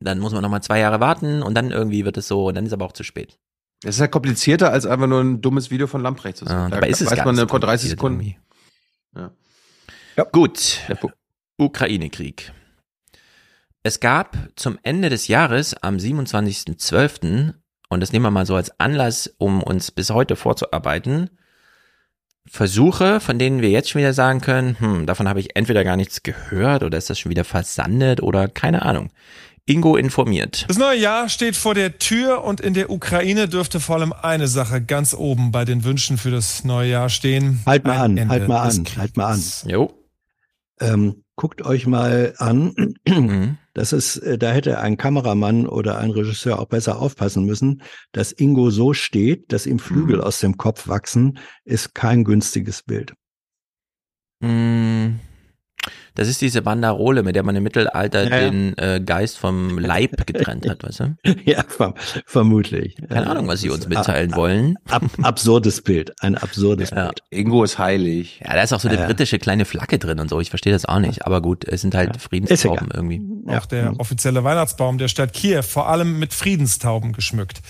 dann 0.00 0.18
muss 0.18 0.32
man 0.32 0.42
nochmal 0.42 0.62
zwei 0.62 0.78
Jahre 0.78 1.00
warten 1.00 1.42
und 1.42 1.54
dann 1.54 1.70
irgendwie 1.70 2.04
wird 2.04 2.18
es 2.18 2.28
so, 2.28 2.48
und 2.48 2.54
dann 2.54 2.66
ist 2.66 2.72
aber 2.72 2.84
auch 2.84 2.92
zu 2.92 3.02
spät. 3.02 3.38
Das 3.82 3.94
ist 3.94 4.00
ja 4.00 4.08
komplizierter, 4.08 4.72
als 4.72 4.84
einfach 4.86 5.06
nur 5.06 5.20
ein 5.22 5.40
dummes 5.40 5.70
Video 5.70 5.86
von 5.86 6.02
Lamprecht 6.02 6.36
zu 6.38 6.44
sehen. 6.44 6.54
Ja, 6.54 6.64
da 6.64 6.76
dabei 6.76 6.88
ist 6.88 7.00
es 7.00 7.10
weiß 7.10 7.16
gar 7.16 7.24
man 7.26 7.34
nicht 7.34 7.42
so 7.42 7.48
vor 7.48 7.60
30 7.60 7.96
kompliziert 7.98 8.36
Sekunden. 9.16 9.30
Ja. 10.16 10.24
Gut. 10.24 10.80
Ukraine-Krieg. 11.58 12.52
Es 13.82 14.00
gab 14.00 14.36
zum 14.56 14.78
Ende 14.82 15.10
des 15.10 15.28
Jahres 15.28 15.74
am 15.74 15.96
27.12., 15.96 17.54
und 17.90 18.00
das 18.00 18.12
nehmen 18.12 18.26
wir 18.26 18.30
mal 18.30 18.44
so 18.44 18.54
als 18.54 18.78
Anlass, 18.78 19.34
um 19.38 19.62
uns 19.62 19.90
bis 19.90 20.10
heute 20.10 20.36
vorzuarbeiten, 20.36 21.30
Versuche, 22.50 23.20
von 23.20 23.38
denen 23.38 23.60
wir 23.60 23.70
jetzt 23.70 23.90
schon 23.90 24.00
wieder 24.00 24.12
sagen 24.12 24.40
können, 24.40 24.78
hm, 24.78 25.06
davon 25.06 25.28
habe 25.28 25.40
ich 25.40 25.56
entweder 25.56 25.84
gar 25.84 25.96
nichts 25.96 26.22
gehört 26.22 26.82
oder 26.82 26.96
ist 26.98 27.10
das 27.10 27.18
schon 27.18 27.30
wieder 27.30 27.44
versandet 27.44 28.22
oder 28.22 28.48
keine 28.48 28.82
Ahnung. 28.82 29.10
Ingo 29.66 29.96
informiert. 29.96 30.64
Das 30.68 30.78
neue 30.78 30.98
Jahr 30.98 31.28
steht 31.28 31.54
vor 31.54 31.74
der 31.74 31.98
Tür 31.98 32.42
und 32.42 32.60
in 32.60 32.72
der 32.72 32.90
Ukraine 32.90 33.48
dürfte 33.48 33.80
vor 33.80 33.96
allem 33.96 34.14
eine 34.14 34.48
Sache 34.48 34.82
ganz 34.82 35.12
oben 35.12 35.52
bei 35.52 35.66
den 35.66 35.84
Wünschen 35.84 36.16
für 36.16 36.30
das 36.30 36.64
neue 36.64 36.90
Jahr 36.90 37.10
stehen. 37.10 37.60
Halt 37.66 37.84
mal 37.84 37.92
Ein 37.92 38.00
an, 38.00 38.16
Ende 38.16 38.32
halt 38.32 38.48
mal 38.48 38.62
an, 38.62 38.84
halt 38.96 39.16
mal 39.18 39.32
an. 39.34 39.42
Jo. 39.66 39.92
Ähm, 40.80 41.22
guckt 41.38 41.64
euch 41.64 41.86
mal 41.86 42.34
an. 42.36 42.94
Mhm. 43.08 43.56
Das 43.72 43.92
ist, 43.92 44.18
äh, 44.18 44.36
da 44.36 44.50
hätte 44.50 44.80
ein 44.80 44.96
Kameramann 44.96 45.66
oder 45.66 45.96
ein 45.96 46.10
Regisseur 46.10 46.58
auch 46.58 46.66
besser 46.66 47.00
aufpassen 47.00 47.44
müssen, 47.46 47.82
dass 48.12 48.32
Ingo 48.32 48.70
so 48.70 48.92
steht, 48.92 49.52
dass 49.52 49.64
ihm 49.64 49.76
Mhm. 49.76 49.78
Flügel 49.78 50.20
aus 50.20 50.40
dem 50.40 50.56
Kopf 50.58 50.88
wachsen, 50.88 51.38
ist 51.64 51.94
kein 51.94 52.24
günstiges 52.24 52.82
Bild. 52.82 53.14
Hm, 54.42 55.20
Das 56.18 56.26
ist 56.28 56.40
diese 56.40 56.62
Banderole, 56.62 57.22
mit 57.22 57.36
der 57.36 57.44
man 57.44 57.54
im 57.54 57.62
Mittelalter 57.62 58.24
Ja, 58.24 58.30
ja. 58.38 58.50
den 58.50 58.76
äh, 58.76 59.00
Geist 59.00 59.38
vom 59.38 59.78
Leib 59.78 60.26
getrennt 60.26 60.68
hat, 60.68 60.82
weißt 60.82 61.00
du? 61.00 61.16
ja, 61.44 61.62
verm 61.68 61.94
vermutlich. 62.26 62.96
Keine 63.08 63.30
Ahnung, 63.30 63.46
was 63.46 63.60
sie 63.60 63.70
uns 63.70 63.86
mitteilen 63.86 64.32
ab- 64.32 64.36
wollen. 64.38 64.76
Ab, 64.88 65.04
absurdes 65.22 65.80
Bild, 65.82 66.12
ein 66.20 66.34
absurdes 66.36 66.90
Bild. 66.92 67.22
Ingo 67.30 67.62
ist 67.62 67.78
heilig. 67.78 68.40
Ja, 68.44 68.54
da 68.54 68.62
ist 68.62 68.72
auch 68.72 68.80
so 68.80 68.88
eine 68.88 68.98
Ja. 68.98 69.06
britische 69.06 69.38
kleine 69.38 69.64
Flagge 69.64 69.98
drin 70.00 70.18
und 70.18 70.28
so. 70.28 70.40
Ich 70.40 70.50
verstehe 70.50 70.72
das 70.72 70.84
auch 70.86 70.98
nicht. 70.98 71.24
Aber 71.24 71.40
gut, 71.40 71.64
es 71.64 71.82
sind 71.82 71.94
halt 71.94 72.20
Friedenstauben 72.20 72.88
irgendwie. 72.92 73.22
Auch 73.46 73.66
der 73.66 73.98
offizielle 74.00 74.42
Weihnachtsbaum 74.42 74.98
der 74.98 75.06
Stadt 75.08 75.32
Kiew 75.32 75.62
vor 75.62 75.88
allem 75.88 76.18
mit 76.18 76.34
Friedenstauben 76.34 77.12
geschmückt. 77.12 77.60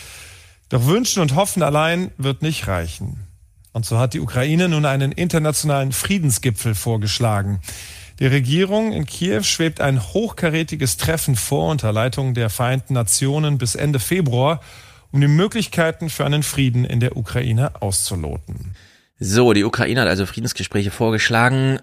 Doch 0.71 0.87
wünschen 0.87 1.21
und 1.21 1.35
hoffen 1.35 1.63
allein 1.63 2.13
wird 2.17 2.41
nicht 2.41 2.67
reichen. 2.67 3.27
Und 3.73 3.85
so 3.85 3.99
hat 3.99 4.15
die 4.15 4.21
Ukraine 4.21 4.69
nun 4.71 4.87
einen 4.87 5.13
internationalen 5.13 5.93
Friedensgipfel 5.93 6.75
vorgeschlagen. 6.75 7.61
Der 8.19 8.33
Regierung 8.33 8.93
in 8.93 9.07
Kiew 9.07 9.43
schwebt 9.43 9.81
ein 9.81 10.03
hochkarätiges 10.03 10.97
Treffen 10.97 11.37
vor 11.37 11.71
unter 11.71 11.93
Leitung 11.93 12.35
der 12.35 12.51
Vereinten 12.51 12.95
Nationen 12.95 13.59
bis 13.59 13.77
Ende 13.77 14.01
Februar, 14.01 14.61
um 15.13 15.21
die 15.21 15.29
Möglichkeiten 15.29 16.11
für 16.11 16.27
einen 16.27 16.43
Frieden 16.43 16.85
in 16.85 17.01
der 17.01 17.17
Ukraine 17.17 17.81
auszuloten. 17.81 18.75
So, 19.21 19.53
die 19.53 19.65
Ukraine 19.65 20.01
hat 20.01 20.09
also 20.09 20.27
Friedensgespräche 20.27 20.91
vorgeschlagen. 20.91 21.79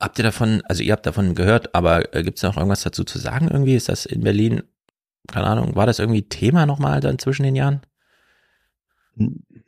Habt 0.00 0.18
ihr 0.18 0.24
davon, 0.24 0.62
also 0.68 0.82
ihr 0.82 0.92
habt 0.92 1.06
davon 1.06 1.34
gehört, 1.34 1.74
aber 1.74 2.14
äh, 2.14 2.22
gibt 2.22 2.38
es 2.38 2.42
noch 2.42 2.56
irgendwas 2.56 2.82
dazu 2.82 3.04
zu 3.04 3.18
sagen 3.18 3.48
irgendwie? 3.48 3.76
Ist 3.76 3.88
das 3.88 4.06
in 4.06 4.22
Berlin, 4.22 4.62
keine 5.26 5.46
Ahnung, 5.46 5.74
war 5.74 5.86
das 5.86 6.00
irgendwie 6.00 6.22
Thema 6.22 6.66
nochmal 6.66 7.00
dann 7.00 7.18
zwischen 7.18 7.44
den 7.44 7.56
Jahren? 7.56 7.80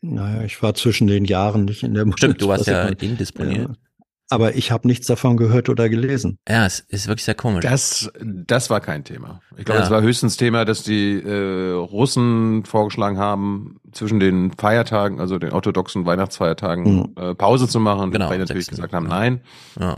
Naja, 0.01 0.43
ich 0.43 0.63
war 0.63 0.75
zwischen 0.75 1.07
den 1.07 1.25
Jahren 1.25 1.65
nicht 1.65 1.83
in 1.83 1.95
der 1.95 2.07
Stimmt, 2.17 2.43
du 2.43 2.49
warst 2.49 2.67
ja 2.67 2.89
indisponiert. 2.89 3.69
Ja. 3.69 3.88
Aber 4.31 4.55
ich 4.57 4.71
habe 4.73 4.87
nichts 4.87 5.07
davon 5.07 5.37
gehört 5.39 5.69
oder 5.71 5.89
gelesen. 5.89 6.39
Ja, 6.47 6.67
es 6.67 6.81
ist 6.81 7.09
wirklich 7.09 7.25
sehr 7.25 7.35
komisch. 7.35 7.63
Das, 7.65 8.11
das 8.23 8.69
war 8.69 8.81
kein 8.81 9.03
Thema. 9.05 9.41
Ich 9.57 9.65
glaube, 9.65 9.81
Ja. 9.81 9.85
es 9.87 9.91
war 9.91 10.03
höchstens 10.03 10.37
Thema, 10.37 10.65
dass 10.67 10.83
die 10.83 11.15
äh, 11.23 11.71
Russen 11.73 12.65
vorgeschlagen 12.67 13.17
haben, 13.19 13.77
zwischen 13.93 14.21
den 14.21 14.53
Feiertagen, 14.53 15.19
also 15.19 15.39
den 15.39 15.53
orthodoxen 15.53 16.05
Weihnachtsfeiertagen, 16.05 17.17
äh, 17.17 17.35
Pause 17.35 17.69
zu 17.69 17.81
machen. 17.81 18.11
Genau, 18.11 18.31
Die 18.31 18.37
natürlich 18.39 18.67
sechsten, 18.67 18.77
gesagt 18.77 18.93
haben, 18.93 19.07
nein. 19.07 19.41
Ja. 19.81 19.97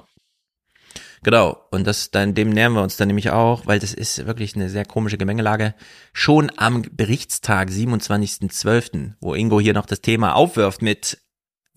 Genau, 1.23 1.59
und 1.71 1.87
das 1.87 2.11
dann 2.11 2.35
dem 2.35 2.49
nähern 2.51 2.73
wir 2.73 2.83
uns 2.83 2.97
dann 2.97 3.09
nämlich 3.09 3.31
auch, 3.31 3.67
weil 3.67 3.79
das 3.79 3.93
ist 3.93 4.27
wirklich 4.27 4.55
eine 4.57 4.71
sehr 4.71 4.87
komische 4.87 5.19
Gemengelage. 5.19 5.75
Schon 6.15 6.51
am 6.57 6.83
Berichtstag 6.93 7.69
27.12., 7.69 9.15
wo 9.21 9.35
Ingo 9.35 9.61
hier 9.61 9.75
noch 9.75 9.87
das 9.87 10.01
Thema 10.01 10.35
aufwirft 10.35 10.81
mit 10.83 11.19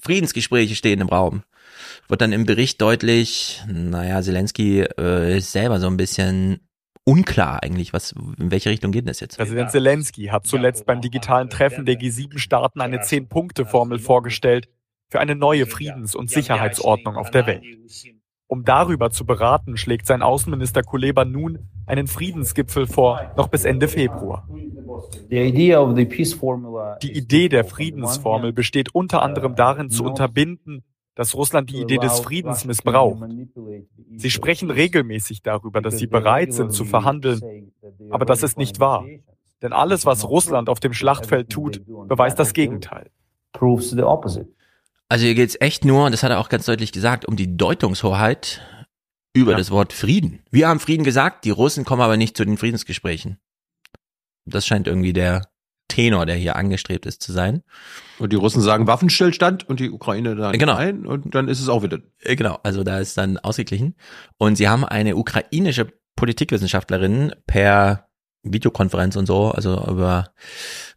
Friedensgespräche 0.01 0.75
stehen 0.75 1.01
im 1.01 1.09
Raum, 1.09 1.43
wird 2.07 2.21
dann 2.21 2.31
im 2.31 2.45
Bericht 2.45 2.81
deutlich, 2.81 3.61
naja, 3.67 4.21
Zelensky 4.21 4.81
äh, 4.81 5.38
ist 5.38 5.51
selber 5.51 5.80
so 5.80 5.88
ein 5.88 5.97
bisschen 5.97 6.59
unklar 7.05 7.63
eigentlich, 7.63 7.93
was 7.93 8.13
in 8.13 8.51
welche 8.51 8.69
Richtung 8.69 8.91
geht 8.91 9.07
das 9.07 9.19
jetzt? 9.19 9.38
Präsident 9.38 9.71
Zelensky 9.71 10.25
hat 10.25 10.47
zuletzt 10.47 10.85
beim 10.85 11.01
digitalen 11.01 11.49
Treffen 11.49 11.85
der 11.85 11.95
G7-Staaten 11.95 12.81
eine 12.81 13.01
Zehn-Punkte-Formel 13.01 13.99
vorgestellt 13.99 14.69
für 15.09 15.19
eine 15.19 15.35
neue 15.35 15.65
Friedens- 15.65 16.15
und 16.15 16.30
Sicherheitsordnung 16.30 17.17
auf 17.17 17.30
der 17.30 17.45
Welt. 17.45 17.63
Um 18.47 18.63
darüber 18.63 19.09
zu 19.09 19.25
beraten, 19.25 19.77
schlägt 19.77 20.05
sein 20.05 20.21
Außenminister 20.21 20.84
Kuleba 20.84 21.25
nun 21.25 21.69
einen 21.85 22.07
Friedensgipfel 22.07 22.88
vor, 22.88 23.34
noch 23.35 23.47
bis 23.47 23.65
Ende 23.65 23.88
Februar. 23.88 24.47
Die 27.01 27.11
Idee 27.17 27.49
der 27.49 27.65
Friedensformel 27.65 28.53
besteht 28.53 28.93
unter 28.93 29.21
anderem 29.21 29.55
darin, 29.55 29.89
zu 29.89 30.03
unterbinden, 30.03 30.84
dass 31.15 31.35
Russland 31.35 31.69
die 31.69 31.81
Idee 31.81 31.98
des 31.98 32.19
Friedens 32.19 32.65
missbraucht. 32.65 33.23
Sie 34.18 34.31
sprechen 34.31 34.72
regelmäßig 34.72 35.41
darüber, 35.44 35.81
dass 35.81 35.98
sie 35.98 36.07
bereit 36.07 36.53
sind 36.53 36.72
zu 36.72 36.85
verhandeln, 36.85 37.72
aber 38.10 38.26
das 38.26 38.44
ist 38.44 38.57
nicht 38.57 38.80
wahr. 38.80 39.06
Denn 39.61 39.73
alles, 39.73 40.06
was 40.06 40.27
Russland 40.27 40.69
auf 40.69 40.80
dem 40.80 40.94
Schlachtfeld 40.94 41.49
tut, 41.49 41.81
beweist 42.07 42.38
das 42.40 42.53
Gegenteil. 42.53 43.10
Also 45.10 45.26
hier 45.26 45.35
geht's 45.35 45.57
echt 45.60 45.85
nur, 45.85 46.06
und 46.06 46.11
das 46.11 46.23
hat 46.23 46.31
er 46.31 46.40
auch 46.40 46.49
ganz 46.49 46.65
deutlich 46.65 46.91
gesagt, 46.91 47.26
um 47.26 47.35
die 47.35 47.56
Deutungshoheit 47.56 48.61
über 49.34 49.52
Ja. 49.52 49.57
das 49.57 49.72
Wort 49.72 49.94
Frieden. 49.94 50.41
Wir 50.52 50.68
haben 50.68 50.80
Frieden 50.80 51.03
gesagt, 51.03 51.45
die 51.45 51.52
Russen 51.52 51.85
kommen 51.85 52.02
aber 52.02 52.18
nicht 52.18 52.35
zu 52.35 52.45
den 52.45 52.57
Friedensgesprächen. 52.57 53.38
Das 54.45 54.65
scheint 54.65 54.88
irgendwie 54.88 55.14
der 55.14 55.48
Tenor, 55.94 56.26
der 56.26 56.36
hier 56.36 56.56
angestrebt 56.56 57.06
ist, 57.06 57.22
zu 57.22 57.32
sein. 57.32 57.61
Und 58.18 58.34
die 58.34 58.36
Russen 58.38 58.61
sagen 58.61 58.88
Waffenstillstand 58.88 59.70
und 59.70 59.80
die 59.80 59.91
Ukraine 59.91 60.36
dann 60.36 60.57
Genau. 60.57 60.74
nein 60.74 61.06
und 61.06 61.36
dann 61.36 61.48
ist 61.48 61.60
es 61.60 61.70
auch 61.70 61.84
wieder. 61.84 61.99
Äh, 62.20 62.36
Genau, 62.36 62.60
also 62.64 62.84
da 62.84 62.99
ist 62.99 63.15
dann 63.18 63.38
ausgeglichen. 63.38 63.95
Und 64.38 64.56
sie 64.56 64.68
haben 64.68 64.84
eine 64.86 65.15
ukrainische 65.15 65.88
Politikwissenschaftlerin 66.15 67.34
per 67.45 68.07
Videokonferenz 68.45 69.15
und 69.15 69.26
so, 69.26 69.52
also 69.52 69.86
über 69.88 70.32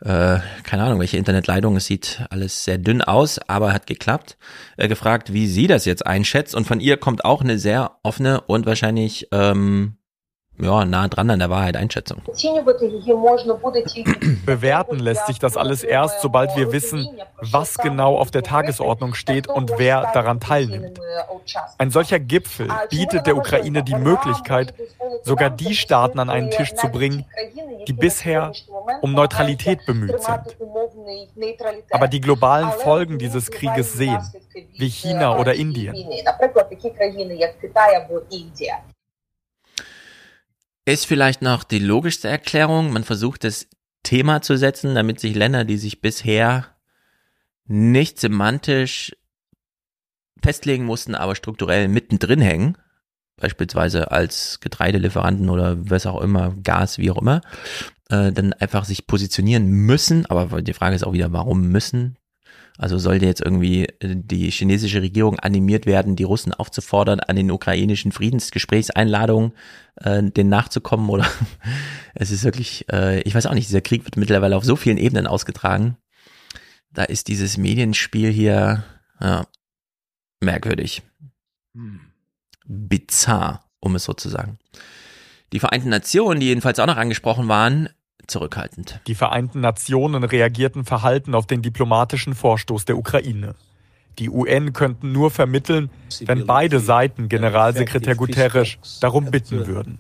äh, 0.01 0.39
keine 0.64 0.82
Ahnung, 0.82 0.98
welche 0.98 1.16
Internetleitung. 1.16 1.77
Es 1.77 1.86
sieht 1.86 2.23
alles 2.31 2.64
sehr 2.64 2.78
dünn 2.78 3.02
aus, 3.02 3.39
aber 3.48 3.73
hat 3.73 3.86
geklappt. 3.86 4.36
Äh, 4.77 4.89
gefragt, 4.89 5.32
wie 5.32 5.47
sie 5.47 5.66
das 5.68 5.85
jetzt 5.85 6.05
einschätzt. 6.06 6.55
Und 6.55 6.66
von 6.66 6.81
ihr 6.81 6.97
kommt 6.97 7.24
auch 7.24 7.43
eine 7.43 7.59
sehr 7.59 7.98
offene 8.02 8.40
und 8.40 8.66
wahrscheinlich 8.66 9.28
ähm, 9.31 9.97
ja, 10.58 10.84
nah 10.84 11.08
dran 11.08 11.28
an 11.30 11.38
der 11.38 11.50
Wahrheit 11.50 11.76
Einschätzung. 11.76 12.22
Bewerten 14.46 14.98
lässt 14.98 15.26
sich 15.26 15.38
das 15.38 15.56
alles 15.56 15.84
erst, 15.84 16.20
sobald 16.22 16.56
wir 16.56 16.72
wissen, 16.72 17.08
was 17.40 17.76
genau 17.76 18.16
auf 18.16 18.30
der 18.30 18.42
Tagesordnung 18.42 19.14
steht 19.14 19.48
und 19.48 19.72
wer 19.76 20.10
daran 20.12 20.40
teilnimmt. 20.40 20.98
Ein 21.78 21.90
solcher 21.90 22.18
Gipfel 22.18 22.68
bietet 22.88 23.26
der 23.26 23.36
Ukraine 23.36 23.82
die 23.82 23.94
Möglichkeit, 23.94 24.74
sogar 25.22 25.50
die 25.50 25.74
Staaten 25.74 26.18
an 26.18 26.30
einen 26.30 26.50
Tisch 26.50 26.74
zu 26.74 26.88
bringen, 26.88 27.26
die 27.86 27.92
bisher 27.92 28.52
um 29.02 29.12
Neutralität 29.12 29.84
bemüht 29.86 30.22
sind. 30.22 30.56
Aber 31.90 32.08
die 32.08 32.20
globalen 32.20 32.70
Folgen 32.70 33.18
dieses 33.18 33.50
Krieges 33.50 33.92
sehen, 33.92 34.20
wie 34.78 34.88
China 34.88 35.38
oder 35.38 35.54
Indien. 35.54 35.94
Ist 40.86 41.06
vielleicht 41.06 41.42
noch 41.42 41.64
die 41.64 41.80
logischste 41.80 42.28
Erklärung. 42.28 42.92
Man 42.92 43.02
versucht 43.02 43.42
das 43.42 43.66
Thema 44.04 44.40
zu 44.40 44.56
setzen, 44.56 44.94
damit 44.94 45.18
sich 45.18 45.34
Länder, 45.34 45.64
die 45.64 45.78
sich 45.78 46.00
bisher 46.00 46.68
nicht 47.66 48.20
semantisch 48.20 49.16
festlegen 50.40 50.84
mussten, 50.84 51.16
aber 51.16 51.34
strukturell 51.34 51.88
mittendrin 51.88 52.40
hängen, 52.40 52.78
beispielsweise 53.36 54.12
als 54.12 54.60
Getreidelieferanten 54.60 55.50
oder 55.50 55.76
was 55.90 56.06
auch 56.06 56.20
immer, 56.20 56.54
Gas, 56.62 56.98
wie 56.98 57.10
auch 57.10 57.20
immer, 57.20 57.40
äh, 58.08 58.30
dann 58.30 58.52
einfach 58.52 58.84
sich 58.84 59.08
positionieren 59.08 59.66
müssen. 59.66 60.24
Aber 60.26 60.62
die 60.62 60.72
Frage 60.72 60.94
ist 60.94 61.04
auch 61.04 61.14
wieder, 61.14 61.32
warum 61.32 61.62
müssen? 61.62 62.16
Also 62.78 62.98
sollte 62.98 63.26
jetzt 63.26 63.40
irgendwie 63.40 63.84
äh, 63.84 64.16
die 64.16 64.50
chinesische 64.50 65.00
Regierung 65.00 65.38
animiert 65.38 65.86
werden, 65.86 66.16
die 66.16 66.24
Russen 66.24 66.52
aufzufordern, 66.52 67.20
an 67.20 67.36
den 67.36 67.50
ukrainischen 67.50 68.12
Friedensgesprächseinladungen 68.12 69.52
äh, 69.96 70.22
den 70.22 70.48
nachzukommen 70.48 71.08
oder 71.08 71.26
es 72.14 72.30
ist 72.30 72.44
wirklich, 72.44 72.86
äh, 72.92 73.20
ich 73.22 73.34
weiß 73.34 73.46
auch 73.46 73.54
nicht, 73.54 73.68
dieser 73.68 73.80
Krieg 73.80 74.04
wird 74.04 74.16
mittlerweile 74.16 74.56
auf 74.56 74.64
so 74.64 74.76
vielen 74.76 74.98
Ebenen 74.98 75.26
ausgetragen. 75.26 75.96
Da 76.92 77.04
ist 77.04 77.28
dieses 77.28 77.56
Medienspiel 77.56 78.30
hier 78.30 78.84
ja, 79.20 79.46
merkwürdig. 80.40 81.02
Bizarr, 82.66 83.64
um 83.80 83.94
es 83.96 84.04
so 84.04 84.12
zu 84.12 84.28
sagen. 84.28 84.58
Die 85.52 85.60
Vereinten 85.60 85.90
Nationen, 85.90 86.40
die 86.40 86.46
jedenfalls 86.46 86.78
auch 86.78 86.86
noch 86.86 86.96
angesprochen 86.96 87.48
waren, 87.48 87.88
zurückhaltend. 88.26 89.00
Die 89.06 89.14
Vereinten 89.14 89.60
Nationen 89.60 90.24
reagierten 90.24 90.84
verhalten 90.84 91.34
auf 91.34 91.46
den 91.46 91.62
diplomatischen 91.62 92.34
Vorstoß 92.34 92.84
der 92.84 92.98
Ukraine. 92.98 93.54
Die 94.18 94.30
UN 94.30 94.72
könnten 94.72 95.12
nur 95.12 95.30
vermitteln, 95.30 95.90
wenn 96.20 96.46
beide 96.46 96.80
Seiten 96.80 97.28
Generalsekretär 97.28 98.14
Guterres 98.14 98.78
darum 99.00 99.30
bitten 99.30 99.66
würden. 99.66 99.98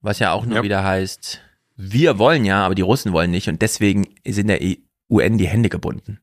Was 0.00 0.18
ja 0.18 0.32
auch 0.32 0.44
nur 0.44 0.56
ja. 0.56 0.62
wieder 0.64 0.82
heißt, 0.82 1.40
wir 1.76 2.18
wollen 2.18 2.44
ja, 2.44 2.64
aber 2.64 2.74
die 2.74 2.82
Russen 2.82 3.12
wollen 3.12 3.30
nicht 3.30 3.48
und 3.48 3.62
deswegen 3.62 4.08
sind 4.26 4.48
der 4.48 4.60
UN 5.08 5.38
die 5.38 5.46
Hände 5.46 5.68
gebunden. 5.68 6.20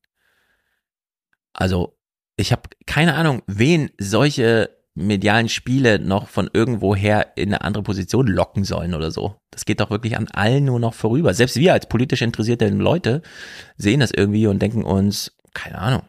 Also, 1.53 1.97
ich 2.35 2.51
habe 2.51 2.63
keine 2.85 3.15
Ahnung, 3.15 3.41
wen 3.47 3.89
solche 3.97 4.69
medialen 4.99 5.49
Spiele 5.49 5.99
noch 5.99 6.27
von 6.27 6.49
irgendwoher 6.53 7.38
in 7.38 7.49
eine 7.49 7.61
andere 7.61 7.84
Position 7.84 8.27
locken 8.27 8.63
sollen 8.63 8.93
oder 8.93 9.11
so. 9.11 9.35
Das 9.51 9.65
geht 9.65 9.80
doch 9.80 9.89
wirklich 9.89 10.17
an 10.17 10.27
allen 10.27 10.65
nur 10.65 10.80
noch 10.80 10.93
vorüber. 10.93 11.34
Selbst 11.34 11.55
wir 11.55 11.73
als 11.73 11.88
politisch 11.88 12.21
interessierte 12.21 12.67
Leute 12.69 13.21
sehen 13.77 14.01
das 14.01 14.11
irgendwie 14.11 14.47
und 14.47 14.61
denken 14.61 14.84
uns, 14.84 15.35
keine 15.53 15.80
Ahnung. 15.80 16.03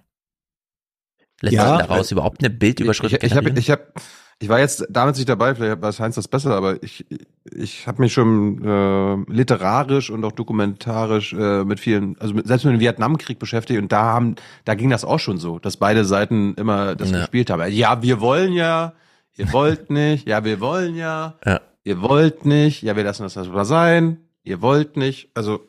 Lässt 1.41 1.55
ja, 1.55 1.79
sich 1.79 1.87
daraus 1.87 2.13
überhaupt 2.13 2.41
eine 2.41 2.51
Bildüberschrift 2.51 3.15
Ich, 3.15 3.23
ich, 3.23 3.31
ich 3.31 3.37
habe 3.37 3.51
ich 3.51 3.71
hab, 3.71 3.93
ich 4.39 4.49
war 4.49 4.59
jetzt 4.59 4.87
damals 4.91 5.17
nicht 5.17 5.29
dabei, 5.29 5.55
vielleicht 5.55 5.81
war 5.81 5.93
Heinz 5.99 6.15
das 6.15 6.29
besser, 6.29 6.55
aber 6.55 6.83
ich, 6.83 7.07
ich 7.45 7.87
habe 7.87 8.03
mich 8.03 8.13
schon 8.13 8.63
äh, 8.65 9.33
literarisch 9.33 10.11
und 10.11 10.25
auch 10.25 10.33
dokumentarisch 10.33 11.33
äh, 11.33 11.65
mit 11.65 11.81
vielen, 11.81 12.19
also 12.21 12.35
mit, 12.35 12.47
selbst 12.47 12.65
mit 12.65 12.75
dem 12.75 12.81
Vietnamkrieg 12.81 13.39
beschäftigt 13.39 13.81
und 13.81 13.91
da 13.93 14.03
haben, 14.03 14.37
da 14.65 14.75
ging 14.75 14.91
das 14.91 15.05
auch 15.05 15.19
schon 15.19 15.39
so, 15.39 15.59
dass 15.59 15.77
beide 15.77 16.05
Seiten 16.05 16.55
immer 16.55 16.95
das 16.95 17.11
ja. 17.11 17.21
gespielt 17.21 17.51
haben. 17.51 17.71
Ja, 17.73 18.03
wir 18.03 18.21
wollen 18.21 18.53
ja, 18.53 18.93
ihr 19.37 19.53
wollt 19.53 19.91
nicht, 19.91 20.29
ja, 20.29 20.45
wir 20.45 20.61
wollen 20.61 20.95
ja, 20.95 21.39
ja, 21.45 21.61
ihr 21.85 22.03
wollt 22.03 22.45
nicht, 22.45 22.83
ja, 22.83 22.97
wir 22.97 23.05
lassen 23.05 23.23
das 23.23 23.37
mal 23.37 23.65
sein, 23.65 24.19
ihr 24.43 24.61
wollt 24.61 24.97
nicht. 24.97 25.31
Also 25.35 25.61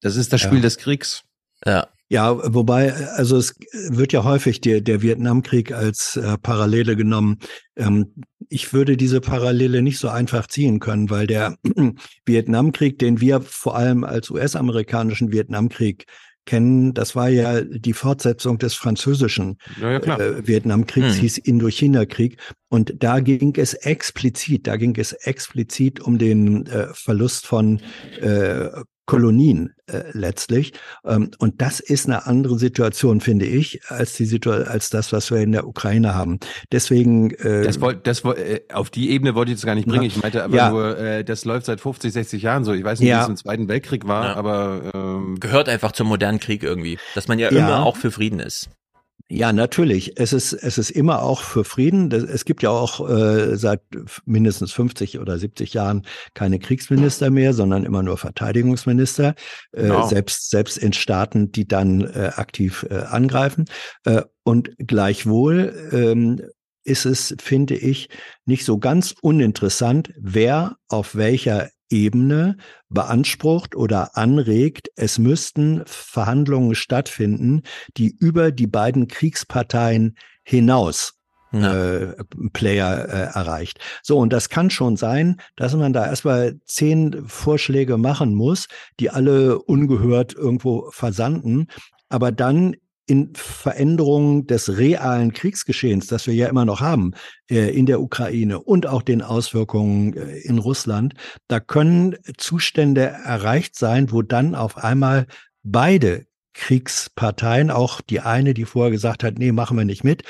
das 0.00 0.16
ist 0.16 0.32
das 0.32 0.40
Spiel 0.40 0.58
ja. 0.58 0.62
des 0.62 0.78
Kriegs. 0.78 1.24
Ja. 1.64 1.88
Ja, 2.08 2.54
wobei, 2.54 2.94
also 2.94 3.36
es 3.36 3.54
wird 3.88 4.12
ja 4.12 4.22
häufig 4.22 4.60
der, 4.60 4.80
der 4.80 5.02
Vietnamkrieg 5.02 5.72
als 5.72 6.16
äh, 6.16 6.38
Parallele 6.38 6.94
genommen. 6.94 7.38
Ähm, 7.74 8.14
ich 8.48 8.72
würde 8.72 8.96
diese 8.96 9.20
Parallele 9.20 9.82
nicht 9.82 9.98
so 9.98 10.08
einfach 10.08 10.46
ziehen 10.46 10.78
können, 10.78 11.10
weil 11.10 11.26
der 11.26 11.56
Vietnamkrieg, 12.24 13.00
den 13.00 13.20
wir 13.20 13.40
vor 13.40 13.76
allem 13.76 14.04
als 14.04 14.30
US-amerikanischen 14.30 15.32
Vietnamkrieg 15.32 16.06
kennen, 16.44 16.94
das 16.94 17.16
war 17.16 17.28
ja 17.28 17.60
die 17.62 17.92
Fortsetzung 17.92 18.58
des 18.58 18.74
französischen 18.74 19.58
ja, 19.80 20.00
ja, 20.00 20.16
äh, 20.16 20.46
Vietnamkriegs, 20.46 21.14
hm. 21.14 21.20
hieß 21.20 21.38
Indochina-Krieg. 21.38 22.38
Und 22.68 23.02
da 23.02 23.18
ging 23.18 23.52
es 23.56 23.74
explizit, 23.74 24.68
da 24.68 24.76
ging 24.76 24.96
es 24.96 25.12
explizit 25.12 26.00
um 26.00 26.18
den 26.18 26.66
äh, 26.66 26.86
Verlust 26.94 27.46
von 27.46 27.80
äh, 28.20 28.68
Kolonien 29.06 29.74
äh, 29.86 30.02
letztlich. 30.12 30.72
Ähm, 31.04 31.30
und 31.38 31.62
das 31.62 31.80
ist 31.80 32.06
eine 32.06 32.26
andere 32.26 32.58
Situation, 32.58 33.20
finde 33.20 33.46
ich, 33.46 33.80
als 33.88 34.14
die 34.14 34.26
Situation, 34.26 34.66
als 34.66 34.90
das, 34.90 35.12
was 35.12 35.30
wir 35.30 35.38
in 35.38 35.52
der 35.52 35.66
Ukraine 35.66 36.14
haben. 36.14 36.40
Deswegen. 36.72 37.30
Äh, 37.30 37.62
das 37.62 37.80
wollt, 37.80 38.06
das 38.06 38.24
wollt, 38.24 38.38
äh, 38.38 38.62
auf 38.72 38.90
die 38.90 39.10
Ebene 39.10 39.34
wollte 39.34 39.52
ich 39.52 39.58
das 39.58 39.64
gar 39.64 39.76
nicht 39.76 39.88
bringen. 39.88 40.04
Ich 40.04 40.20
meinte 40.20 40.42
aber 40.42 40.56
ja. 40.56 40.70
nur, 40.70 40.98
äh, 40.98 41.24
das 41.24 41.44
läuft 41.44 41.66
seit 41.66 41.80
50, 41.80 42.12
60 42.12 42.42
Jahren 42.42 42.64
so. 42.64 42.72
Ich 42.72 42.84
weiß 42.84 43.00
nicht, 43.00 43.08
ja. 43.08 43.20
wie 43.20 43.22
es 43.22 43.28
im 43.28 43.36
Zweiten 43.36 43.68
Weltkrieg 43.68 44.06
war, 44.06 44.24
ja. 44.24 44.34
aber 44.34 44.90
ähm, 44.92 45.38
gehört 45.40 45.68
einfach 45.68 45.92
zum 45.92 46.08
modernen 46.08 46.40
Krieg 46.40 46.62
irgendwie, 46.62 46.98
dass 47.14 47.28
man 47.28 47.38
ja, 47.38 47.48
immer 47.48 47.86
auch 47.86 47.96
für 47.96 48.10
Frieden 48.10 48.40
ist. 48.40 48.70
Ja, 49.28 49.52
natürlich. 49.52 50.20
Es 50.20 50.32
ist, 50.32 50.52
es 50.52 50.78
ist 50.78 50.90
immer 50.90 51.22
auch 51.22 51.40
für 51.40 51.64
Frieden. 51.64 52.12
Es 52.12 52.44
gibt 52.44 52.62
ja 52.62 52.70
auch 52.70 53.08
äh, 53.08 53.56
seit 53.56 53.80
mindestens 54.24 54.72
50 54.72 55.18
oder 55.18 55.36
70 55.36 55.74
Jahren 55.74 56.06
keine 56.34 56.60
Kriegsminister 56.60 57.30
mehr, 57.30 57.52
sondern 57.52 57.84
immer 57.84 58.04
nur 58.04 58.18
Verteidigungsminister, 58.18 59.34
äh, 59.72 59.82
genau. 59.82 60.06
selbst, 60.06 60.50
selbst 60.50 60.78
in 60.78 60.92
Staaten, 60.92 61.50
die 61.50 61.66
dann 61.66 62.02
äh, 62.02 62.32
aktiv 62.36 62.86
äh, 62.88 62.98
angreifen. 62.98 63.64
Äh, 64.04 64.22
und 64.44 64.70
gleichwohl 64.78 65.90
ähm, 65.90 66.40
ist 66.84 67.04
es, 67.04 67.34
finde 67.40 67.74
ich, 67.74 68.08
nicht 68.44 68.64
so 68.64 68.78
ganz 68.78 69.12
uninteressant, 69.22 70.12
wer 70.16 70.76
auf 70.88 71.16
welcher 71.16 71.68
Ebene 71.90 72.56
beansprucht 72.88 73.76
oder 73.76 74.16
anregt, 74.16 74.88
es 74.96 75.18
müssten 75.18 75.82
Verhandlungen 75.86 76.74
stattfinden, 76.74 77.62
die 77.96 78.16
über 78.18 78.52
die 78.52 78.66
beiden 78.66 79.08
Kriegsparteien 79.08 80.16
hinaus 80.44 81.14
ja. 81.52 81.74
äh, 81.74 82.14
Player 82.52 83.08
äh, 83.08 83.38
erreicht. 83.38 83.78
So, 84.02 84.18
und 84.18 84.32
das 84.32 84.48
kann 84.48 84.70
schon 84.70 84.96
sein, 84.96 85.40
dass 85.56 85.74
man 85.74 85.92
da 85.92 86.06
erstmal 86.06 86.58
zehn 86.64 87.24
Vorschläge 87.26 87.96
machen 87.98 88.34
muss, 88.34 88.66
die 89.00 89.10
alle 89.10 89.58
ungehört 89.58 90.34
irgendwo 90.34 90.90
versanden, 90.90 91.66
aber 92.08 92.32
dann 92.32 92.76
in 93.06 93.32
Veränderungen 93.34 94.46
des 94.46 94.76
realen 94.76 95.32
Kriegsgeschehens, 95.32 96.08
das 96.08 96.26
wir 96.26 96.34
ja 96.34 96.48
immer 96.48 96.64
noch 96.64 96.80
haben 96.80 97.12
äh, 97.48 97.70
in 97.76 97.86
der 97.86 98.00
Ukraine 98.00 98.60
und 98.60 98.86
auch 98.86 99.02
den 99.02 99.22
Auswirkungen 99.22 100.14
äh, 100.14 100.38
in 100.38 100.58
Russland, 100.58 101.14
da 101.46 101.60
können 101.60 102.16
Zustände 102.36 103.02
erreicht 103.02 103.76
sein, 103.76 104.10
wo 104.10 104.22
dann 104.22 104.54
auf 104.54 104.76
einmal 104.76 105.26
beide 105.62 106.26
Kriegsparteien, 106.54 107.70
auch 107.70 108.00
die 108.00 108.20
eine, 108.20 108.54
die 108.54 108.64
vorher 108.64 108.90
gesagt 108.90 109.22
hat, 109.22 109.38
nee, 109.38 109.52
machen 109.52 109.76
wir 109.76 109.84
nicht 109.84 110.04
mit, 110.04 110.24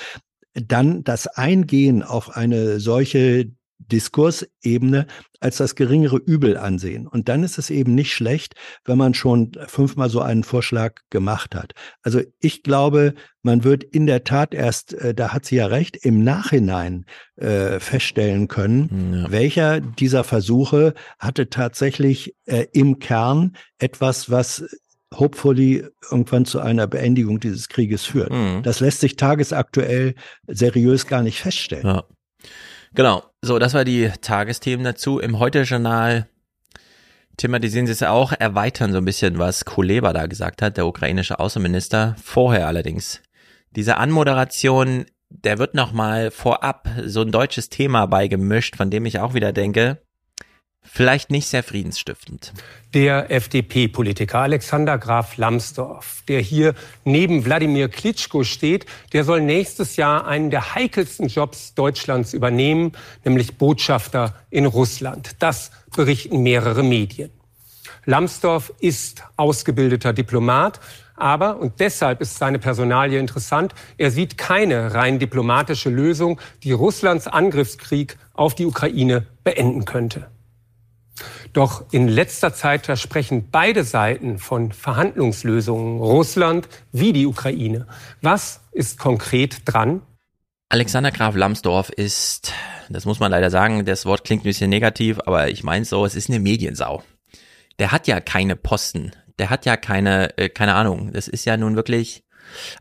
dann 0.55 1.05
das 1.05 1.27
Eingehen 1.27 2.03
auf 2.03 2.37
eine 2.37 2.81
solche 2.81 3.51
Diskursebene 3.79 5.07
als 5.41 5.59
das 5.59 5.75
geringere 5.75 6.17
Übel 6.17 6.57
ansehen. 6.57 7.07
Und 7.07 7.29
dann 7.29 7.45
ist 7.45 7.59
es 7.59 7.71
eben 7.71 7.95
nicht 7.95 8.13
schlecht, 8.13 8.55
wenn 8.85 8.99
man 8.99 9.15
schon 9.15 9.53
fünfmal 9.67 10.09
so 10.09 10.21
einen 10.21 10.45
Vorschlag 10.45 11.01
gemacht 11.11 11.55
hat. 11.55 11.73
Also 12.03 12.21
ich 12.41 12.63
glaube, 12.63 13.15
man 13.43 13.65
wird 13.65 13.85
in 13.85 14.07
der 14.07 14.25
Tat 14.25 14.55
erst, 14.55 14.95
äh, 14.95 15.15
da 15.15 15.33
hat 15.33 15.45
sie 15.45 15.57
ja 15.57 15.67
recht, 15.67 15.97
im 15.97 16.25
Nachhinein 16.25 17.05
äh, 17.37 17.79
feststellen 17.79 18.49
können, 18.49 19.15
ja. 19.15 19.31
welcher 19.31 19.81
dieser 19.81 20.25
Versuche 20.25 20.95
hatte 21.19 21.49
tatsächlich 21.51 22.35
äh, 22.47 22.67
im 22.73 22.99
Kern 22.99 23.57
etwas, 23.79 24.31
was 24.31 24.65
hopefully 25.15 25.85
irgendwann 26.11 26.45
zu 26.45 26.61
einer 26.61 26.87
Beendigung 26.87 27.41
dieses 27.41 27.69
Krieges 27.69 28.05
führt. 28.05 28.33
Mhm. 28.33 28.63
Das 28.63 28.81
lässt 28.81 29.01
sich 29.01 29.17
tagesaktuell 29.17 30.15
seriös 30.47 31.07
gar 31.07 31.23
nicht 31.23 31.41
feststellen. 31.41 31.87
Ja. 31.87 32.05
Genau, 32.95 33.25
so, 33.43 33.59
das 33.59 33.75
war 33.75 33.85
die 33.85 34.11
Tagesthemen 34.21 34.85
dazu. 34.85 35.19
Im 35.19 35.39
Heute-Journal 35.39 36.29
thematisieren 37.37 37.87
sie 37.87 37.93
es 37.93 38.03
auch, 38.03 38.33
erweitern 38.33 38.93
so 38.93 38.99
ein 38.99 39.05
bisschen, 39.05 39.39
was 39.39 39.65
Kuleba 39.65 40.13
da 40.13 40.27
gesagt 40.27 40.63
hat, 40.63 40.77
der 40.77 40.87
ukrainische 40.87 41.39
Außenminister. 41.39 42.17
Vorher 42.23 42.67
allerdings. 42.67 43.21
Diese 43.71 43.99
Anmoderation, 43.99 45.07
der 45.29 45.59
wird 45.59 45.75
nochmal 45.75 46.31
vorab 46.31 46.89
so 47.05 47.21
ein 47.21 47.33
deutsches 47.33 47.69
Thema 47.69 48.07
beigemischt, 48.07 48.77
von 48.77 48.91
dem 48.91 49.05
ich 49.05 49.19
auch 49.19 49.35
wieder 49.35 49.53
denke, 49.53 50.03
vielleicht 50.91 51.31
nicht 51.31 51.49
sehr 51.49 51.63
friedensstiftend. 51.63 52.53
Der 52.95 53.31
FDP-Politiker 53.31 54.41
Alexander 54.41 54.99
Graf 54.99 55.37
Lambsdorff, 55.37 56.23
der 56.29 56.41
hier 56.41 56.75
neben 57.05 57.45
Wladimir 57.45 57.89
Klitschko 57.89 58.45
steht, 58.45 58.87
der 59.13 59.25
soll 59.25 59.41
nächstes 59.41 59.97
Jahr 59.97 60.27
einen 60.27 60.51
der 60.51 60.75
heikelsten 60.75 61.29
Jobs 61.29 61.75
Deutschlands 61.75 62.33
übernehmen, 62.33 62.93
nämlich 63.25 63.59
Botschafter 63.59 64.35
in 64.51 64.67
Russland. 64.67 65.37
Das 65.41 65.71
berichten 65.95 66.43
mehrere 66.43 66.83
Medien. 66.83 67.31
Lambsdorff 68.05 68.73
ist 68.81 69.25
ausgebildeter 69.37 70.13
Diplomat, 70.13 70.81
aber, 71.17 71.59
und 71.59 71.81
deshalb 71.81 72.21
ist 72.21 72.37
seine 72.37 72.59
Personalie 72.59 73.19
interessant, 73.19 73.75
er 73.97 74.11
sieht 74.11 74.39
keine 74.39 74.95
rein 74.95 75.19
diplomatische 75.19 75.91
Lösung, 75.91 76.41
die 76.63 76.73
Russlands 76.73 77.27
Angriffskrieg 77.27 78.17
auf 78.35 78.55
die 78.55 78.67
Ukraine 78.67 79.27
beenden 79.43 79.85
könnte. 79.87 80.29
Doch 81.53 81.85
in 81.93 82.09
letzter 82.09 82.55
Zeit 82.55 82.87
versprechen 82.87 83.49
beide 83.51 83.85
Seiten 83.85 84.39
von 84.39 84.73
Verhandlungslösungen, 84.73 86.01
Russland 86.01 86.69
wie 86.93 87.13
die 87.13 87.27
Ukraine. 87.27 87.87
Was 88.21 88.61
ist 88.73 88.99
konkret 88.99 89.63
dran? 89.65 90.03
Alexander 90.69 91.13
Graf 91.13 91.37
Lambsdorff 91.37 91.91
ist, 91.91 92.53
das 92.89 93.05
muss 93.05 93.21
man 93.21 93.31
leider 93.31 93.51
sagen, 93.51 93.85
das 93.85 94.05
Wort 94.05 94.25
klingt 94.25 94.43
ein 94.43 94.49
bisschen 94.49 94.69
negativ, 94.69 95.21
aber 95.25 95.49
ich 95.49 95.63
meine 95.63 95.85
so, 95.85 96.05
es 96.05 96.17
ist 96.17 96.29
eine 96.29 96.41
Mediensau. 96.41 97.03
Der 97.79 97.93
hat 97.93 98.09
ja 98.09 98.21
keine 98.21 98.57
Posten, 98.57 99.13
der 99.39 99.49
hat 99.51 99.65
ja 99.65 99.77
keine, 99.77 100.37
äh, 100.39 100.49
keine 100.49 100.75
Ahnung, 100.75 101.13
das 101.13 101.29
ist 101.29 101.45
ja 101.45 101.57
nun 101.57 101.77
wirklich, 101.77 102.25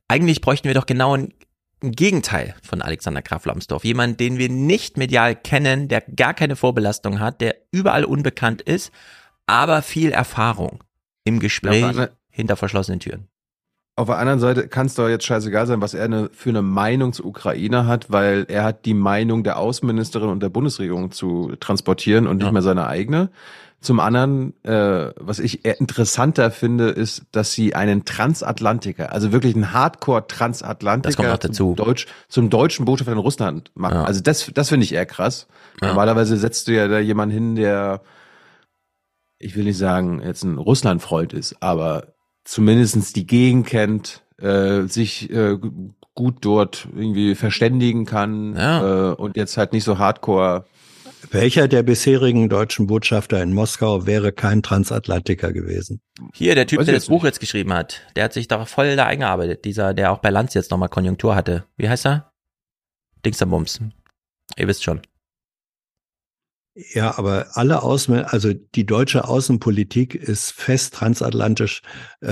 eigentlich 0.07 0.41
bräuchten 0.41 0.67
wir 0.67 0.73
doch 0.73 0.87
genau 0.87 1.15
ein, 1.15 1.25
ein 1.25 1.44
Gegenteil 1.91 2.55
von 2.63 2.81
Alexander 2.81 3.21
Graf 3.21 3.45
Lambsdorff. 3.45 3.83
Jemand, 3.83 4.19
den 4.19 4.37
wir 4.37 4.49
nicht 4.49 4.97
medial 4.97 5.35
kennen, 5.35 5.87
der 5.87 6.01
gar 6.01 6.33
keine 6.33 6.55
Vorbelastung 6.55 7.19
hat, 7.19 7.41
der 7.41 7.55
überall 7.71 8.05
unbekannt 8.05 8.61
ist, 8.61 8.91
aber 9.47 9.81
viel 9.81 10.11
Erfahrung 10.11 10.83
im 11.23 11.39
Gespräch 11.39 11.95
Ja, 11.95 12.09
hinter 12.29 12.55
verschlossenen 12.55 12.99
Türen. 12.99 13.27
Auf 13.97 14.07
der 14.07 14.17
anderen 14.17 14.39
Seite 14.39 14.67
kann 14.67 14.87
es 14.87 14.95
doch 14.95 15.07
jetzt 15.07 15.25
scheißegal 15.25 15.67
sein, 15.67 15.81
was 15.81 15.93
er 15.93 16.03
eine, 16.03 16.29
für 16.33 16.49
eine 16.49 16.61
Meinung 16.61 17.13
zur 17.13 17.27
Ukraine 17.27 17.87
hat, 17.87 18.11
weil 18.11 18.45
er 18.49 18.65
hat 18.65 18.85
die 18.85 18.93
Meinung 18.93 19.45
der 19.45 19.57
Außenministerin 19.57 20.27
und 20.27 20.43
der 20.43 20.49
Bundesregierung 20.49 21.11
zu 21.11 21.55
transportieren 21.61 22.27
und 22.27 22.37
nicht 22.37 22.51
mehr 22.51 22.61
seine 22.61 22.87
eigene. 22.87 23.29
Zum 23.85 23.99
anderen, 23.99 24.53
äh, 24.63 25.11
was 25.15 25.37
ich 25.37 25.63
eher 25.63 25.79
interessanter 25.79 26.49
finde, 26.49 26.89
ist, 26.89 27.21
dass 27.31 27.53
sie 27.53 27.75
einen 27.75 28.03
Transatlantiker, 28.03 29.11
also 29.11 29.31
wirklich 29.31 29.53
einen 29.53 29.73
Hardcore-Transatlantiker. 29.73 31.13
Zum, 31.75 31.85
Deutsch, 31.85 32.07
zum 32.27 32.49
deutschen 32.49 32.85
Botschafter 32.85 33.11
in 33.11 33.19
Russland 33.19 33.71
machen. 33.75 33.97
Also 33.97 34.21
das, 34.21 34.49
das 34.51 34.69
finde 34.69 34.85
ich 34.85 34.93
eher 34.93 35.05
krass. 35.05 35.47
Normalerweise 35.81 36.35
setzt 36.37 36.67
du 36.67 36.73
ja 36.73 36.87
da 36.87 36.97
jemanden 36.97 37.33
hin, 37.35 37.55
der, 37.55 38.01
ich 39.37 39.55
will 39.55 39.65
nicht 39.65 39.77
sagen, 39.77 40.19
jetzt 40.25 40.43
ein 40.43 40.57
Russland-Freund 40.57 41.33
ist, 41.33 41.61
aber 41.61 42.15
zumindestens 42.43 43.13
die 43.13 43.27
Gegend 43.27 43.67
kennt, 43.67 44.23
äh, 44.39 44.87
sich 44.87 45.29
äh, 45.29 45.59
gut 46.15 46.37
dort 46.41 46.87
irgendwie 46.95 47.35
verständigen 47.35 48.05
kann 48.05 48.55
äh, 48.81 49.13
und 49.13 49.37
jetzt 49.37 49.57
halt 49.57 49.73
nicht 49.73 49.83
so 49.83 49.99
hardcore. 49.99 50.65
Welcher 51.31 51.67
der 51.67 51.83
bisherigen 51.83 52.49
deutschen 52.49 52.87
Botschafter 52.87 53.41
in 53.41 53.53
Moskau 53.53 54.05
wäre 54.05 54.31
kein 54.31 54.61
Transatlantiker 54.63 55.51
gewesen? 55.53 56.01
Hier, 56.33 56.55
der 56.55 56.67
Typ, 56.67 56.79
Weiß 56.79 56.85
der 56.85 56.95
das 56.95 57.07
Buch 57.07 57.23
jetzt 57.23 57.39
geschrieben 57.39 57.73
hat, 57.73 58.01
der 58.15 58.25
hat 58.25 58.33
sich 58.33 58.47
da 58.47 58.65
voll 58.65 58.95
da 58.95 59.05
eingearbeitet. 59.05 59.65
Dieser, 59.65 59.93
der 59.93 60.11
auch 60.11 60.19
bei 60.19 60.29
Lanz 60.29 60.53
jetzt 60.53 60.71
nochmal 60.71 60.89
Konjunktur 60.89 61.35
hatte. 61.35 61.65
Wie 61.77 61.89
heißt 61.89 62.05
er? 62.05 62.31
Dingsterbums. 63.25 63.79
Ihr 64.57 64.67
wisst 64.67 64.83
schon. 64.83 65.01
Ja, 66.93 67.17
aber 67.17 67.47
alle 67.53 67.83
Außen, 67.83 68.25
also 68.25 68.51
die 68.53 68.85
deutsche 68.85 69.25
Außenpolitik 69.29 70.13
ist 70.13 70.51
fest 70.51 70.93
transatlantisch 70.93 71.81
äh, 72.19 72.27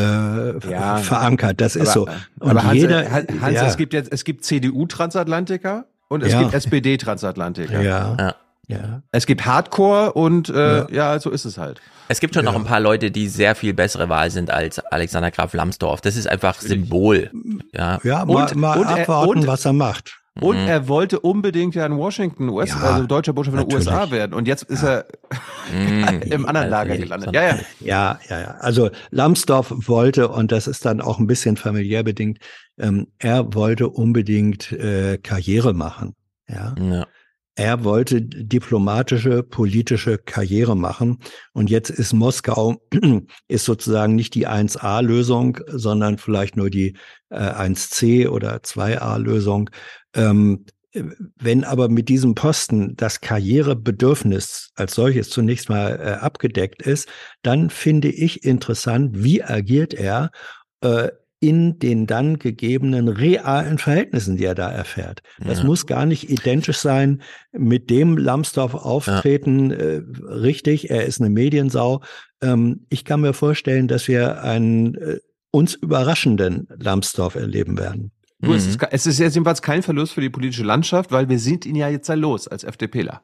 verankert. 0.59 1.61
Das 1.61 1.77
ist 1.77 1.93
so. 1.93 2.07
aber, 2.07 2.17
Und 2.41 2.49
aber 2.51 2.63
Hans, 2.65 2.73
jeder, 2.75 3.09
Hans, 3.09 3.27
Hans 3.41 3.55
ja, 3.55 3.65
es 3.67 3.77
gibt 3.77 3.93
jetzt, 3.93 4.11
es 4.11 4.25
gibt 4.25 4.43
CDU-Transatlantiker 4.43 5.85
und 6.09 6.23
es 6.23 6.33
Ja. 6.33 6.41
gibt 6.41 6.53
SPD-Transatlantiker. 6.53 7.81
Ja. 7.81 8.35
Ja. 8.67 9.01
Es 9.11 9.25
gibt 9.25 9.45
Hardcore 9.45 10.13
und 10.13 10.49
äh, 10.49 10.91
ja. 10.93 11.19
so 11.19 11.29
ist 11.29 11.45
es 11.45 11.57
halt. 11.57 11.81
Es 12.07 12.19
gibt 12.19 12.35
schon 12.35 12.45
noch 12.45 12.55
ein 12.55 12.65
paar 12.65 12.79
Leute, 12.79 13.11
die 13.11 13.27
sehr 13.29 13.55
viel 13.55 13.73
bessere 13.73 14.09
Wahl 14.09 14.29
sind 14.29 14.51
als 14.51 14.79
Alexander 14.79 15.31
Graf 15.31 15.53
Lambsdorff. 15.53 16.01
Das 16.01 16.15
ist 16.15 16.27
einfach 16.27 16.59
Symbol. 16.59 17.31
Ja, 17.73 17.99
ja, 18.03 18.25
mal, 18.25 18.43
Und- 18.43 18.55
mal 18.55 18.77
und 18.79 18.87
er- 18.87 19.01
abwarten, 19.03 19.29
und- 19.39 19.47
was 19.47 19.65
er 19.65 19.73
macht. 19.73 20.19
Und 20.41 20.59
Mhm. 20.63 20.67
er 20.67 20.87
wollte 20.87 21.19
unbedingt 21.19 21.75
ja 21.75 21.85
in 21.85 21.95
Washington, 21.95 22.49
US, 22.49 22.69
Ja, 22.69 22.77
also 22.77 23.05
deutscher 23.05 23.33
Botschafter 23.33 23.61
in 23.61 23.69
den. 23.69 23.77
USA 23.77 24.09
werden. 24.09 24.33
Und 24.33 24.47
jetzt 24.47 24.63
ist 24.63 24.81
er 24.83 25.05
im 26.25 26.45
anderen 26.47 26.69
Lager 26.69 26.97
gelandet. 26.97 27.33
Ja, 27.33 27.43
ja. 27.43 27.59
Ja, 27.79 28.19
ja, 28.29 28.39
ja. 28.41 28.55
Also 28.59 28.89
Lambsdorff 29.11 29.71
wollte, 29.87 30.29
und 30.29 30.51
das 30.51 30.65
ist 30.67 30.85
dann 30.85 31.01
auch 31.01 31.19
ein 31.19 31.27
bisschen 31.27 31.55
familiär 31.55 32.03
bedingt, 32.03 32.39
ähm, 32.79 33.07
er 33.19 33.53
wollte 33.53 33.89
unbedingt 33.89 34.71
äh, 34.71 35.19
Karriere 35.19 35.73
machen. 35.73 36.15
Ja. 36.47 36.73
Ja. 36.79 37.05
Er 37.55 37.83
wollte 37.83 38.21
diplomatische, 38.21 39.43
politische 39.43 40.17
Karriere 40.17 40.75
machen. 40.75 41.19
Und 41.53 41.69
jetzt 41.69 41.91
ist 41.91 42.13
Moskau, 42.13 42.81
ist 43.47 43.65
sozusagen 43.65 44.15
nicht 44.15 44.33
die 44.33 44.47
1a-Lösung, 44.47 45.59
sondern 45.67 46.17
vielleicht 46.17 46.57
nur 46.57 46.71
die 46.71 46.97
äh, 47.29 47.37
1c 47.37 48.29
oder 48.29 48.57
2a-Lösung. 48.57 49.69
Ähm, 50.15 50.65
wenn 51.37 51.63
aber 51.63 51.89
mit 51.89 52.09
diesem 52.09 52.35
Posten 52.35 52.95
das 52.95 53.21
Karrierebedürfnis 53.21 54.71
als 54.75 54.93
solches 54.93 55.29
zunächst 55.29 55.69
mal 55.69 55.99
äh, 55.99 56.23
abgedeckt 56.23 56.83
ist, 56.83 57.07
dann 57.41 57.69
finde 57.69 58.09
ich 58.09 58.43
interessant, 58.43 59.23
wie 59.23 59.43
agiert 59.43 59.93
er 59.93 60.31
äh, 60.81 61.09
in 61.43 61.77
den 61.77 62.07
dann 62.07 62.39
gegebenen 62.39 63.09
realen 63.09 63.77
Verhältnissen, 63.77 64.37
die 64.37 64.45
er 64.45 64.55
da 64.55 64.71
erfährt. 64.71 65.21
Das 65.45 65.59
Ja. 65.59 65.65
muss 65.65 65.85
gar 65.85 66.05
nicht 66.05 66.29
identisch 66.29 66.77
sein 66.77 67.21
mit 67.51 67.89
dem 67.89 68.15
Lambsdorff 68.17 68.73
auftreten. 68.73 69.71
Äh, 69.71 70.01
richtig, 70.25 70.89
er 70.89 71.05
ist 71.05 71.19
eine 71.19 71.29
Mediensau. 71.29 72.01
Ähm, 72.41 72.85
ich 72.89 73.03
kann 73.03 73.19
mir 73.19 73.33
vorstellen, 73.33 73.89
dass 73.89 74.07
wir 74.07 74.41
einen 74.43 74.95
äh, 74.95 75.19
uns 75.51 75.73
überraschenden 75.75 76.67
Lambsdorff 76.79 77.35
erleben 77.35 77.77
werden. 77.77 78.11
Du, 78.39 78.53
es, 78.53 78.65
ist, 78.65 78.79
es 78.91 79.05
ist 79.05 79.19
jetzt 79.19 79.35
jedenfalls 79.35 79.61
kein 79.61 79.83
Verlust 79.83 80.13
für 80.13 80.21
die 80.21 80.29
politische 80.29 80.63
Landschaft, 80.63 81.11
weil 81.11 81.27
wir 81.29 81.39
sind 81.39 81.65
ihn 81.65 81.75
ja 81.75 81.89
jetzt 81.89 82.07
ja 82.09 82.15
los 82.15 82.47
als 82.47 82.63
FDPler. 82.63 83.21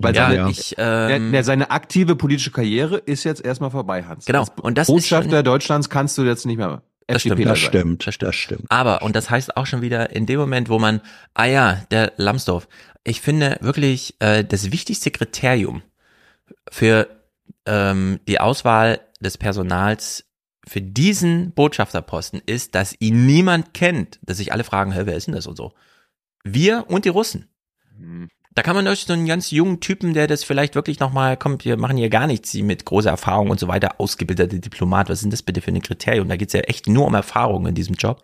Weil 0.00 0.14
Ja, 0.14 0.28
seine, 0.30 0.50
ich, 0.50 0.74
der, 0.76 1.08
ähm, 1.10 1.32
der, 1.32 1.42
seine 1.42 1.70
aktive 1.72 2.14
politische 2.14 2.52
Karriere 2.52 2.98
ist 2.98 3.24
jetzt 3.24 3.44
erstmal 3.44 3.70
vorbei, 3.72 4.04
Hans. 4.04 4.26
Genau, 4.26 4.40
Als 4.42 4.50
und 4.62 4.78
das 4.78 4.88
ist 4.88 4.94
Botschafter 4.94 5.38
schon- 5.38 5.44
Deutschlands 5.44 5.90
kannst 5.90 6.16
du 6.18 6.22
jetzt 6.22 6.46
nicht 6.46 6.58
mehr 6.58 6.82
Das 7.08 7.22
stimmt, 7.22 7.44
das. 7.46 7.58
Stimmt, 7.58 8.22
das 8.22 8.36
stimmt. 8.36 8.66
Aber, 8.68 9.00
und 9.02 9.16
das 9.16 9.30
heißt 9.30 9.56
auch 9.56 9.66
schon 9.66 9.80
wieder, 9.80 10.10
in 10.10 10.26
dem 10.26 10.38
Moment, 10.38 10.68
wo 10.68 10.78
man, 10.78 11.00
ah 11.32 11.46
ja, 11.46 11.82
der 11.90 12.12
Lambsdorff, 12.16 12.68
ich 13.02 13.22
finde 13.22 13.56
wirklich, 13.62 14.14
äh, 14.20 14.44
das 14.44 14.70
wichtigste 14.70 15.10
Kriterium 15.10 15.82
für 16.70 17.08
ähm, 17.64 18.20
die 18.28 18.40
Auswahl 18.40 19.00
des 19.20 19.38
Personals 19.38 20.26
für 20.66 20.82
diesen 20.82 21.52
Botschafterposten 21.52 22.42
ist, 22.44 22.74
dass 22.74 22.94
ihn 22.98 23.24
niemand 23.24 23.72
kennt, 23.72 24.18
dass 24.22 24.36
sich 24.36 24.52
alle 24.52 24.64
fragen, 24.64 24.92
hä, 24.92 25.02
wer 25.04 25.16
ist 25.16 25.26
denn 25.26 25.34
das 25.34 25.46
und 25.46 25.56
so. 25.56 25.72
Wir 26.44 26.84
und 26.88 27.06
die 27.06 27.10
Russen. 27.10 27.48
Da 28.58 28.62
kann 28.64 28.74
man 28.74 28.86
durch 28.86 29.04
so 29.04 29.12
einen 29.12 29.24
ganz 29.24 29.52
jungen 29.52 29.78
Typen, 29.78 30.14
der 30.14 30.26
das 30.26 30.42
vielleicht 30.42 30.74
wirklich 30.74 30.98
nochmal, 30.98 31.36
kommt, 31.36 31.64
wir 31.64 31.76
machen 31.76 31.96
hier 31.96 32.08
gar 32.08 32.26
nichts, 32.26 32.50
sie 32.50 32.64
mit 32.64 32.84
großer 32.84 33.08
Erfahrung 33.08 33.50
und 33.50 33.60
so 33.60 33.68
weiter, 33.68 34.00
ausgebildete 34.00 34.58
Diplomat, 34.58 35.08
was 35.08 35.20
sind 35.20 35.32
das 35.32 35.42
bitte 35.42 35.60
für 35.60 35.70
ein 35.70 35.80
Kriterium? 35.80 36.28
Da 36.28 36.34
geht's 36.34 36.54
ja 36.54 36.62
echt 36.62 36.88
nur 36.88 37.06
um 37.06 37.14
Erfahrung 37.14 37.68
in 37.68 37.76
diesem 37.76 37.94
Job. 37.94 38.20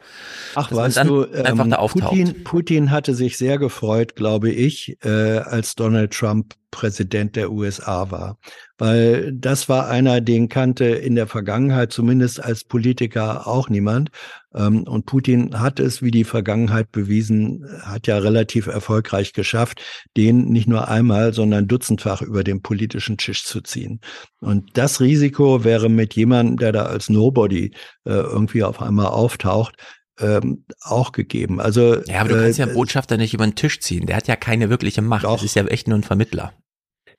Ach, 0.56 0.72
weißt 0.72 1.04
du, 1.04 1.30
einfach 1.30 1.66
ähm, 1.66 1.70
da 1.70 1.76
auftaucht. 1.76 2.08
Putin, 2.10 2.42
Putin 2.42 2.90
hatte 2.90 3.14
sich 3.14 3.38
sehr 3.38 3.58
gefreut, 3.58 4.16
glaube 4.16 4.50
ich, 4.50 4.98
äh, 5.04 5.08
als 5.08 5.76
Donald 5.76 6.12
Trump 6.12 6.56
Präsident 6.72 7.36
der 7.36 7.52
USA 7.52 8.10
war. 8.10 8.36
Weil 8.76 9.32
das 9.32 9.68
war 9.68 9.88
einer, 9.88 10.20
den 10.20 10.48
kannte 10.48 10.84
in 10.84 11.14
der 11.14 11.28
Vergangenheit 11.28 11.92
zumindest 11.92 12.42
als 12.42 12.64
Politiker 12.64 13.46
auch 13.46 13.68
niemand. 13.68 14.10
Ähm, 14.52 14.82
und 14.82 15.06
Putin 15.06 15.60
hat 15.60 15.78
es, 15.78 16.02
wie 16.02 16.10
die 16.10 16.24
Vergangenheit 16.24 16.90
bewiesen, 16.90 17.64
hat 17.82 18.06
ja 18.08 18.18
relativ 18.18 18.66
erfolgreich 18.66 19.32
geschafft, 19.32 19.80
den 20.16 20.46
nicht 20.46 20.66
nur 20.66 20.88
einmal, 20.88 21.32
sondern 21.32 21.68
dutzendfach 21.68 22.20
über 22.20 22.42
den 22.42 22.62
politischen 22.62 23.16
Tisch 23.16 23.44
zu 23.44 23.60
ziehen. 23.60 24.00
Und 24.40 24.76
das 24.76 25.00
Risiko 25.00 25.62
wäre 25.62 25.88
mit 25.88 26.14
jemandem, 26.14 26.56
der 26.56 26.72
da 26.72 26.86
als 26.86 27.08
Nobody 27.08 27.74
äh, 28.04 28.10
irgendwie 28.10 28.64
auf 28.64 28.82
einmal 28.82 29.06
auftaucht, 29.06 29.76
ähm, 30.18 30.64
auch 30.80 31.12
gegeben. 31.12 31.60
Also 31.60 32.02
Ja, 32.06 32.20
aber 32.20 32.30
du 32.30 32.40
kannst 32.40 32.58
ja 32.58 32.64
äh, 32.64 32.68
einen 32.68 32.76
Botschafter 32.76 33.16
nicht 33.16 33.34
über 33.34 33.46
den 33.46 33.54
Tisch 33.54 33.80
ziehen. 33.80 34.06
Der 34.06 34.16
hat 34.16 34.28
ja 34.28 34.36
keine 34.36 34.70
wirkliche 34.70 35.02
Macht. 35.02 35.24
Das 35.24 35.42
ist 35.42 35.56
ja 35.56 35.64
echt 35.66 35.88
nur 35.88 35.98
ein 35.98 36.02
Vermittler. 36.04 36.52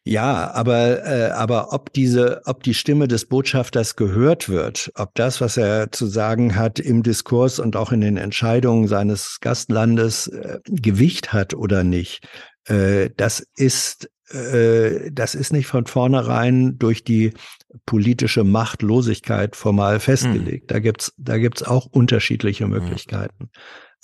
Ja, 0.07 0.51
aber 0.53 1.03
äh, 1.03 1.31
aber 1.31 1.73
ob 1.73 1.91
diese, 1.91 2.43
ob 2.45 2.61
die 2.61 2.75
Stimme 2.75 3.07
des 3.07 3.25
Botschafters 3.25 3.95
gehört 3.95 4.49
wird, 4.49 4.91
ob 4.93 5.15
das, 5.15 5.41
was 5.41 5.57
er 5.57 5.91
zu 5.91 6.05
sagen 6.05 6.55
hat 6.55 6.77
im 6.77 7.01
Diskurs 7.01 7.57
und 7.57 7.75
auch 7.75 7.91
in 7.91 8.01
den 8.01 8.17
Entscheidungen 8.17 8.87
seines 8.87 9.39
Gastlandes 9.41 10.27
äh, 10.27 10.59
Gewicht 10.65 11.33
hat 11.33 11.55
oder 11.55 11.83
nicht, 11.83 12.27
äh, 12.67 13.09
das 13.17 13.47
ist 13.55 14.11
äh, 14.29 15.09
das 15.11 15.33
ist 15.33 15.51
nicht 15.51 15.65
von 15.65 15.87
vornherein 15.87 16.77
durch 16.77 17.03
die 17.03 17.33
politische 17.87 18.43
Machtlosigkeit 18.43 19.55
formal 19.55 19.99
festgelegt. 19.99 20.69
Da 20.69 20.77
gibt's 20.77 21.13
da 21.17 21.39
gibt's 21.39 21.63
auch 21.63 21.87
unterschiedliche 21.87 22.67
Möglichkeiten. 22.67 23.49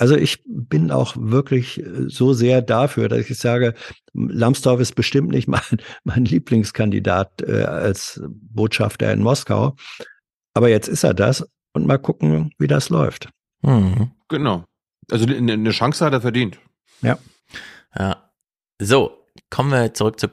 Also 0.01 0.15
ich 0.15 0.41
bin 0.47 0.89
auch 0.89 1.15
wirklich 1.15 1.79
äh, 1.79 2.09
so 2.09 2.33
sehr 2.33 2.63
dafür, 2.63 3.07
dass 3.07 3.29
ich 3.29 3.37
sage, 3.37 3.75
Lambsdorff 4.13 4.79
ist 4.79 4.95
bestimmt 4.95 5.29
nicht 5.29 5.47
mein, 5.47 5.61
mein 6.03 6.25
Lieblingskandidat 6.25 7.43
äh, 7.43 7.65
als 7.65 8.19
Botschafter 8.27 9.13
in 9.13 9.21
Moskau. 9.21 9.75
Aber 10.55 10.69
jetzt 10.69 10.87
ist 10.87 11.03
er 11.03 11.13
das 11.13 11.47
und 11.73 11.85
mal 11.85 11.99
gucken, 11.99 12.51
wie 12.57 12.65
das 12.65 12.89
läuft. 12.89 13.29
Genau. 14.27 14.65
Also 15.11 15.27
eine 15.27 15.69
Chance 15.69 16.03
hat 16.03 16.13
er 16.13 16.21
verdient. 16.21 16.57
Ja. 17.03 17.19
Ja. 17.95 18.31
So, 18.79 19.27
kommen 19.51 19.69
wir 19.69 19.93
zurück 19.93 20.19
zu 20.19 20.29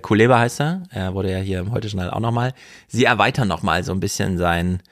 Kuleba 0.00 0.38
heißt 0.38 0.60
er. 0.60 0.82
Er 0.88 1.12
wurde 1.12 1.30
ja 1.30 1.38
hier 1.38 1.60
im 1.60 1.72
Heute-Journal 1.72 2.08
auch 2.08 2.20
nochmal. 2.20 2.54
Sie 2.88 3.04
erweitern 3.04 3.48
nochmal 3.48 3.84
so 3.84 3.92
ein 3.92 4.00
bisschen 4.00 4.38
sein 4.38 4.82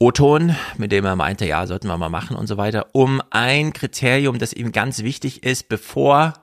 O-Ton, 0.00 0.54
mit 0.76 0.92
dem 0.92 1.04
er 1.04 1.16
meinte, 1.16 1.44
ja, 1.44 1.66
sollten 1.66 1.88
wir 1.88 1.96
mal 1.98 2.08
machen 2.08 2.36
und 2.36 2.46
so 2.46 2.56
weiter, 2.56 2.86
um 2.92 3.20
ein 3.30 3.72
Kriterium, 3.72 4.38
das 4.38 4.52
ihm 4.52 4.70
ganz 4.70 5.02
wichtig 5.02 5.42
ist, 5.42 5.68
bevor 5.68 6.34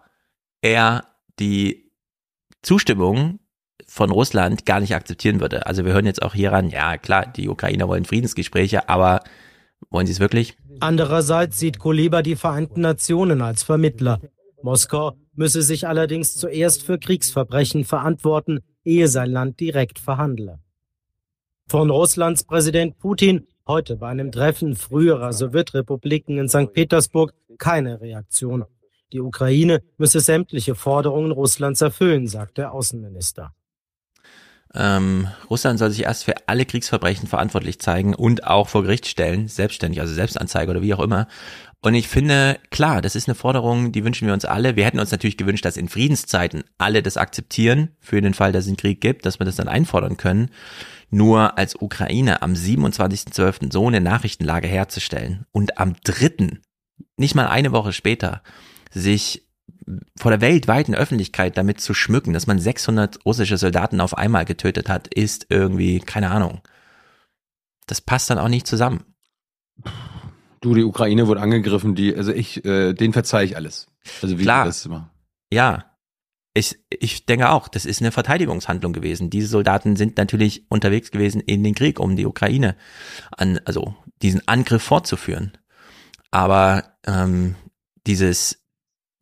er 0.61 1.05
die 1.39 1.91
Zustimmung 2.61 3.39
von 3.87 4.11
Russland 4.11 4.65
gar 4.65 4.81
nicht 4.81 4.93
akzeptieren 4.93 5.39
würde. 5.39 5.67
Also 5.67 5.85
wir 5.85 5.93
hören 5.93 6.05
jetzt 6.05 6.21
auch 6.21 6.33
hieran, 6.33 6.69
ja 6.69 6.97
klar, 6.97 7.27
die 7.27 7.47
Ukrainer 7.47 7.87
wollen 7.87 8.03
Friedensgespräche, 8.03 8.89
aber 8.89 9.23
wollen 9.89 10.05
sie 10.05 10.13
es 10.13 10.19
wirklich? 10.19 10.57
Andererseits 10.81 11.57
sieht 11.57 11.79
Kuleba 11.79 12.21
die 12.21 12.35
Vereinten 12.35 12.81
Nationen 12.81 13.41
als 13.41 13.63
Vermittler. 13.63 14.19
Moskau 14.63 15.13
müsse 15.33 15.61
sich 15.61 15.87
allerdings 15.87 16.35
zuerst 16.35 16.83
für 16.83 16.97
Kriegsverbrechen 16.97 17.85
verantworten, 17.85 18.59
ehe 18.83 19.07
sein 19.07 19.31
Land 19.31 19.59
direkt 19.61 19.99
verhandle. 19.99 20.59
Von 21.67 21.89
Russlands 21.89 22.43
Präsident 22.43 22.99
Putin 22.99 23.47
heute 23.67 23.95
bei 23.95 24.07
einem 24.07 24.31
Treffen 24.31 24.75
früherer 24.75 25.33
Sowjetrepubliken 25.33 26.37
in 26.37 26.47
St. 26.47 26.71
Petersburg 26.73 27.33
keine 27.57 28.01
Reaktion. 28.01 28.65
Die 29.11 29.19
Ukraine 29.19 29.81
müsse 29.97 30.19
sämtliche 30.19 30.75
Forderungen 30.75 31.31
Russlands 31.31 31.81
erfüllen, 31.81 32.27
sagt 32.27 32.59
der 32.59 32.71
Außenminister. 32.71 33.51
Ähm, 34.75 35.27
Russland 35.49 35.79
soll 35.79 35.89
sich 35.89 36.03
erst 36.03 36.25
für 36.25 36.35
alle 36.47 36.65
Kriegsverbrechen 36.65 37.27
verantwortlich 37.27 37.79
zeigen 37.79 38.13
und 38.13 38.45
auch 38.45 38.67
vor 38.67 38.83
Gericht 38.83 39.07
stellen, 39.07 39.47
selbstständig, 39.47 40.01
also 40.01 40.13
Selbstanzeige 40.13 40.69
oder 40.69 40.83
wie 40.83 40.93
auch 40.93 40.99
immer. 40.99 41.27
Und 41.81 41.95
ich 41.95 42.07
finde, 42.07 42.59
klar, 42.71 43.01
das 43.01 43.15
ist 43.15 43.27
eine 43.27 43.35
Forderung, 43.35 43.91
die 43.91 44.03
wünschen 44.03 44.27
wir 44.27 44.33
uns 44.33 44.45
alle. 44.45 44.75
Wir 44.75 44.85
hätten 44.85 44.99
uns 44.99 45.11
natürlich 45.11 45.37
gewünscht, 45.37 45.65
dass 45.65 45.77
in 45.77 45.87
Friedenszeiten 45.87 46.63
alle 46.77 47.01
das 47.01 47.17
akzeptieren, 47.17 47.95
für 47.99 48.21
den 48.21 48.33
Fall, 48.33 48.51
dass 48.51 48.65
es 48.65 48.69
einen 48.69 48.77
Krieg 48.77 49.01
gibt, 49.01 49.25
dass 49.25 49.39
wir 49.39 49.45
das 49.45 49.55
dann 49.55 49.67
einfordern 49.67 50.17
können. 50.17 50.49
Nur 51.09 51.57
als 51.57 51.75
Ukraine 51.79 52.41
am 52.41 52.53
27.12. 52.53 53.71
so 53.71 53.87
eine 53.87 54.01
Nachrichtenlage 54.01 54.67
herzustellen 54.67 55.45
und 55.51 55.77
am 55.77 55.95
3., 56.03 56.59
nicht 57.17 57.35
mal 57.35 57.47
eine 57.47 57.71
Woche 57.71 57.93
später, 57.93 58.41
sich 58.91 59.45
vor 60.17 60.31
der 60.31 60.41
weltweiten 60.41 60.95
Öffentlichkeit 60.95 61.57
damit 61.57 61.79
zu 61.79 61.93
schmücken, 61.93 62.33
dass 62.33 62.47
man 62.47 62.59
600 62.59 63.25
russische 63.25 63.57
Soldaten 63.57 64.01
auf 64.01 64.17
einmal 64.17 64.45
getötet 64.45 64.89
hat, 64.89 65.07
ist 65.13 65.47
irgendwie, 65.49 65.99
keine 65.99 66.31
Ahnung. 66.31 66.61
Das 67.87 68.01
passt 68.01 68.29
dann 68.29 68.39
auch 68.39 68.47
nicht 68.47 68.65
zusammen. 68.65 69.03
Du, 70.61 70.73
die 70.73 70.83
Ukraine 70.83 71.27
wurde 71.27 71.41
angegriffen, 71.41 71.93
die, 71.93 72.15
also 72.15 72.31
ich, 72.31 72.65
äh, 72.65 72.93
den 72.93 73.13
verzeih 73.13 73.43
ich 73.43 73.55
alles. 73.55 73.87
Also 74.21 74.39
wie 74.39 74.43
Klar. 74.43 74.65
das 74.65 74.85
immer. 74.85 75.11
Ja. 75.51 75.85
Ich, 76.57 76.79
ich 76.89 77.25
denke 77.25 77.49
auch, 77.49 77.67
das 77.67 77.85
ist 77.85 78.01
eine 78.01 78.11
Verteidigungshandlung 78.11 78.93
gewesen. 78.93 79.29
Diese 79.29 79.47
Soldaten 79.47 79.95
sind 79.97 80.17
natürlich 80.17 80.65
unterwegs 80.69 81.11
gewesen 81.11 81.41
in 81.41 81.63
den 81.63 81.75
Krieg, 81.75 81.99
um 81.99 82.15
die 82.15 82.25
Ukraine 82.25 82.75
an, 83.31 83.59
also 83.65 83.93
diesen 84.21 84.47
Angriff 84.47 84.81
fortzuführen. 84.81 85.57
Aber 86.31 86.97
ähm, 87.05 87.55
dieses 88.07 88.65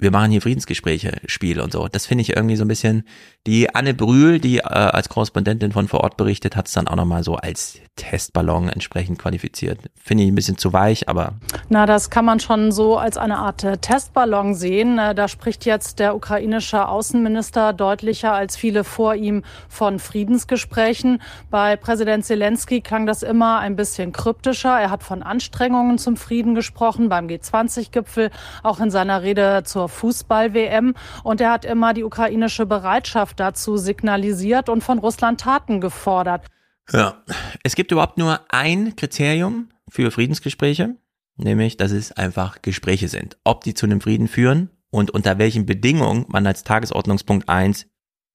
wir 0.04 0.12
machen 0.12 0.32
hier 0.32 0.42
Friedensgespräche, 0.42 1.22
Spiel 1.26 1.60
und 1.60 1.72
so. 1.72 1.88
Das 1.88 2.06
finde 2.06 2.24
ich 2.24 2.36
irgendwie 2.36 2.58
so 2.58 2.66
ein 2.66 2.68
bisschen, 2.68 3.08
die 3.46 3.76
Anne 3.76 3.94
Brühl, 3.94 4.40
die 4.40 4.60
äh, 4.60 4.62
als 4.64 5.10
Korrespondentin 5.10 5.74
von 5.74 5.90
vor 5.90 6.02
Ort 6.02 6.16
berichtet, 6.16 6.56
hat 6.56 6.68
es 6.68 6.74
dann 6.74 6.88
auch 6.88 6.96
nochmal 6.96 7.24
so 7.24 7.36
als 7.36 7.80
Testballon 7.98 8.70
entsprechend 8.70 9.20
qualifiziert. 9.20 9.80
Finde 10.02 10.24
ich 10.24 10.32
ein 10.32 10.36
bisschen 10.36 10.58
zu 10.58 10.72
weich, 10.74 11.10
aber 11.10 11.34
Na, 11.70 11.86
das 11.86 12.10
kann 12.10 12.26
man 12.26 12.40
schon 12.40 12.72
so 12.72 12.98
als 12.98 13.18
eine 13.18 13.38
Art 13.38 13.64
äh, 13.64 13.78
Testballon 13.78 14.56
sehen. 14.56 14.98
Äh, 14.98 15.14
Da 15.14 15.28
spricht 15.28 15.66
jetzt 15.66 16.00
der 16.00 16.16
ukrainische 16.16 16.88
Außenminister 16.88 17.74
deutlicher 17.74 18.34
als 18.34 18.56
viele 18.56 18.86
vor 18.86 19.16
ihm 19.16 19.44
von 19.68 20.00
Friedensgesprächen. 20.00 21.22
Bei 21.52 21.76
Präsident 21.76 22.26
Zelensky 22.26 22.80
klang 22.80 23.06
das 23.06 23.24
immer 23.24 23.60
ein 23.60 23.76
bisschen 23.76 24.14
kryptischer. 24.14 24.80
Er 24.80 24.90
hat 24.90 25.04
von 25.04 25.22
Anstrengungen 25.22 25.98
zum 25.98 26.16
Frieden 26.16 26.56
gesprochen 26.56 27.10
beim 27.10 27.28
G20-Gipfel, 27.28 28.32
auch 28.64 28.80
in 28.80 28.90
seiner 28.90 29.22
Rede 29.22 29.64
zur 29.66 29.90
Fußball-WM. 29.90 30.96
Und 31.24 31.42
er 31.42 31.52
hat 31.52 31.66
immer 31.66 31.94
die 31.94 32.04
ukrainische 32.06 32.66
Bereitschaft 32.66 33.33
dazu 33.34 33.78
signalisiert 33.78 34.70
und 34.70 34.84
von 34.84 35.00
Russland 35.00 35.42
Taten 35.42 35.82
gefordert. 35.82 36.46
Ja, 36.92 37.24
es 37.64 37.76
gibt 37.76 37.92
überhaupt 37.92 38.18
nur 38.18 38.42
ein 38.50 38.96
Kriterium 38.96 39.70
für 39.90 40.12
Friedensgespräche, 40.12 40.96
nämlich, 41.38 41.78
dass 41.78 41.92
es 41.92 42.12
einfach 42.12 42.62
Gespräche 42.62 43.08
sind. 43.08 43.38
Ob 43.44 43.64
die 43.64 43.74
zu 43.74 43.86
einem 43.86 44.02
Frieden 44.02 44.28
führen 44.28 44.70
und 44.90 45.12
unter 45.12 45.38
welchen 45.38 45.66
Bedingungen 45.66 46.26
man 46.28 46.46
als 46.46 46.64
Tagesordnungspunkt 46.64 47.50
eins 47.50 47.88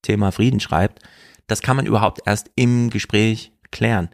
Thema 0.03 0.33
Frieden 0.33 0.61
schreibt, 0.61 1.03
das 1.47 1.63
kann 1.63 1.77
man 1.77 1.87
überhaupt 1.87 2.23
erst 2.27 2.51
im 2.57 2.91
Gespräch 2.91 3.53
klären. 3.71 4.09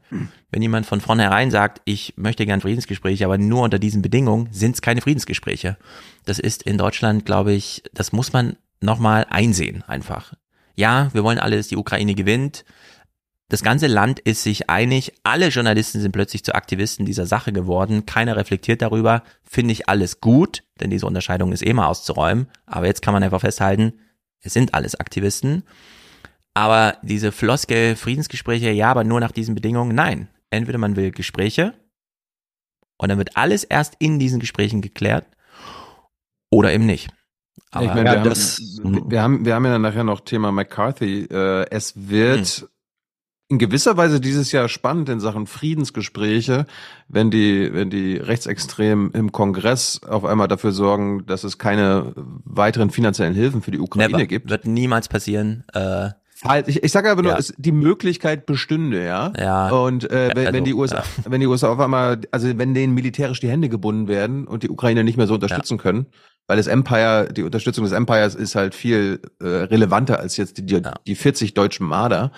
Wenn 0.50 0.62
jemand 0.62 0.86
von 0.86 1.00
vornherein 1.00 1.50
sagt, 1.50 1.80
ich 1.84 2.14
möchte 2.16 2.46
gern 2.46 2.60
Friedensgespräche, 2.60 3.24
aber 3.24 3.38
nur 3.38 3.62
unter 3.62 3.78
diesen 3.78 4.02
Bedingungen, 4.02 4.48
sind 4.50 4.74
es 4.74 4.82
keine 4.82 5.00
Friedensgespräche. 5.00 5.76
Das 6.24 6.38
ist 6.38 6.62
in 6.62 6.78
Deutschland, 6.78 7.24
glaube 7.24 7.52
ich, 7.52 7.82
das 7.92 8.12
muss 8.12 8.32
man 8.32 8.56
nochmal 8.80 9.26
einsehen 9.30 9.82
einfach. 9.86 10.34
Ja, 10.74 11.10
wir 11.12 11.24
wollen 11.24 11.38
alle, 11.38 11.56
dass 11.56 11.68
die 11.68 11.76
Ukraine 11.76 12.14
gewinnt. 12.14 12.64
Das 13.48 13.62
ganze 13.62 13.86
Land 13.86 14.20
ist 14.20 14.42
sich 14.42 14.70
einig. 14.70 15.12
Alle 15.22 15.48
Journalisten 15.48 16.00
sind 16.00 16.12
plötzlich 16.12 16.44
zu 16.44 16.54
Aktivisten 16.54 17.06
dieser 17.06 17.26
Sache 17.26 17.52
geworden. 17.52 18.06
Keiner 18.06 18.36
reflektiert 18.36 18.82
darüber. 18.82 19.22
Finde 19.42 19.72
ich 19.72 19.88
alles 19.88 20.20
gut, 20.20 20.64
denn 20.80 20.90
diese 20.90 21.06
Unterscheidung 21.06 21.52
ist 21.52 21.64
eh 21.64 21.72
mal 21.72 21.86
auszuräumen. 21.86 22.48
Aber 22.66 22.86
jetzt 22.86 23.02
kann 23.02 23.14
man 23.14 23.22
einfach 23.22 23.42
festhalten, 23.42 23.94
es 24.40 24.52
sind 24.52 24.74
alles 24.74 24.94
Aktivisten. 24.94 25.62
Aber 26.54 26.98
diese 27.02 27.32
Floskel, 27.32 27.96
Friedensgespräche, 27.96 28.70
ja, 28.70 28.90
aber 28.90 29.04
nur 29.04 29.20
nach 29.20 29.32
diesen 29.32 29.54
Bedingungen, 29.54 29.94
nein. 29.94 30.28
Entweder 30.50 30.78
man 30.78 30.96
will 30.96 31.10
Gespräche 31.10 31.74
und 32.96 33.08
dann 33.08 33.18
wird 33.18 33.36
alles 33.36 33.64
erst 33.64 33.94
in 33.98 34.18
diesen 34.18 34.40
Gesprächen 34.40 34.80
geklärt 34.80 35.26
oder 36.50 36.72
eben 36.72 36.86
nicht. 36.86 37.10
Aber 37.70 37.84
ich 37.84 37.88
meine, 37.90 38.04
wir, 38.04 38.12
Ja, 38.12 38.18
haben, 38.20 38.28
das- 38.28 38.60
wir, 38.82 39.02
wir 39.10 39.22
haben, 39.22 39.44
wir 39.44 39.54
haben 39.54 39.64
ja 39.64 39.72
dann 39.72 39.82
nachher 39.82 40.04
noch 40.04 40.20
Thema 40.20 40.52
McCarthy. 40.52 41.24
Äh, 41.24 41.66
es 41.70 41.92
wird 41.96 42.46
Hm. 42.46 42.68
in 43.48 43.58
gewisser 43.58 43.96
Weise 43.96 44.20
dieses 44.20 44.52
Jahr 44.52 44.68
spannend 44.68 45.08
in 45.08 45.20
Sachen 45.20 45.46
Friedensgespräche, 45.46 46.66
wenn 47.08 47.30
die, 47.30 47.72
wenn 47.72 47.90
die 47.90 48.16
Rechtsextremen 48.16 49.10
im 49.12 49.32
Kongress 49.32 50.00
auf 50.08 50.24
einmal 50.24 50.48
dafür 50.48 50.72
sorgen, 50.72 51.26
dass 51.26 51.44
es 51.44 51.58
keine 51.58 52.12
weiteren 52.44 52.90
finanziellen 52.90 53.34
Hilfen 53.34 53.62
für 53.62 53.70
die 53.70 53.80
Ukraine 53.80 54.12
Never. 54.16 54.26
gibt. 54.26 54.50
Wird 54.50 54.66
niemals 54.66 55.08
passieren. 55.08 55.64
Äh, 55.74 56.10
ich, 56.66 56.82
ich 56.82 56.92
sage 56.92 57.10
aber 57.10 57.22
nur, 57.22 57.32
Ja. 57.32 57.38
es, 57.38 57.54
die 57.56 57.72
Möglichkeit 57.72 58.44
bestünde, 58.46 59.04
ja. 59.04 59.32
Ja. 59.38 59.68
Und 59.70 60.10
äh, 60.10 60.30
wenn, 60.34 60.46
Also, 60.46 60.52
wenn 60.52 60.64
die 60.64 60.74
USA, 60.74 61.02
wenn 61.24 61.40
die 61.40 61.46
USA 61.46 61.68
auf 61.70 61.80
einmal, 61.80 62.20
also 62.32 62.48
wenn 62.58 62.74
denen 62.74 62.92
militärisch 62.94 63.40
die 63.40 63.48
Hände 63.48 63.68
gebunden 63.68 64.08
werden 64.08 64.46
und 64.46 64.62
die 64.62 64.68
Ukraine 64.70 65.04
nicht 65.04 65.16
mehr 65.16 65.26
so 65.26 65.34
unterstützen 65.34 65.78
können, 65.78 66.06
weil 66.46 66.56
das 66.56 66.66
Empire, 66.66 67.28
die 67.32 67.42
Unterstützung 67.42 67.84
des 67.84 67.92
Empires 67.92 68.34
ist 68.34 68.54
halt 68.54 68.74
viel 68.74 69.20
äh, 69.40 69.46
relevanter 69.46 70.18
als 70.20 70.36
jetzt 70.36 70.58
die, 70.58 70.66
die, 70.66 70.80
die 71.06 71.14
40 71.14 71.54
deutschen 71.54 71.86
Marder, 71.86 72.32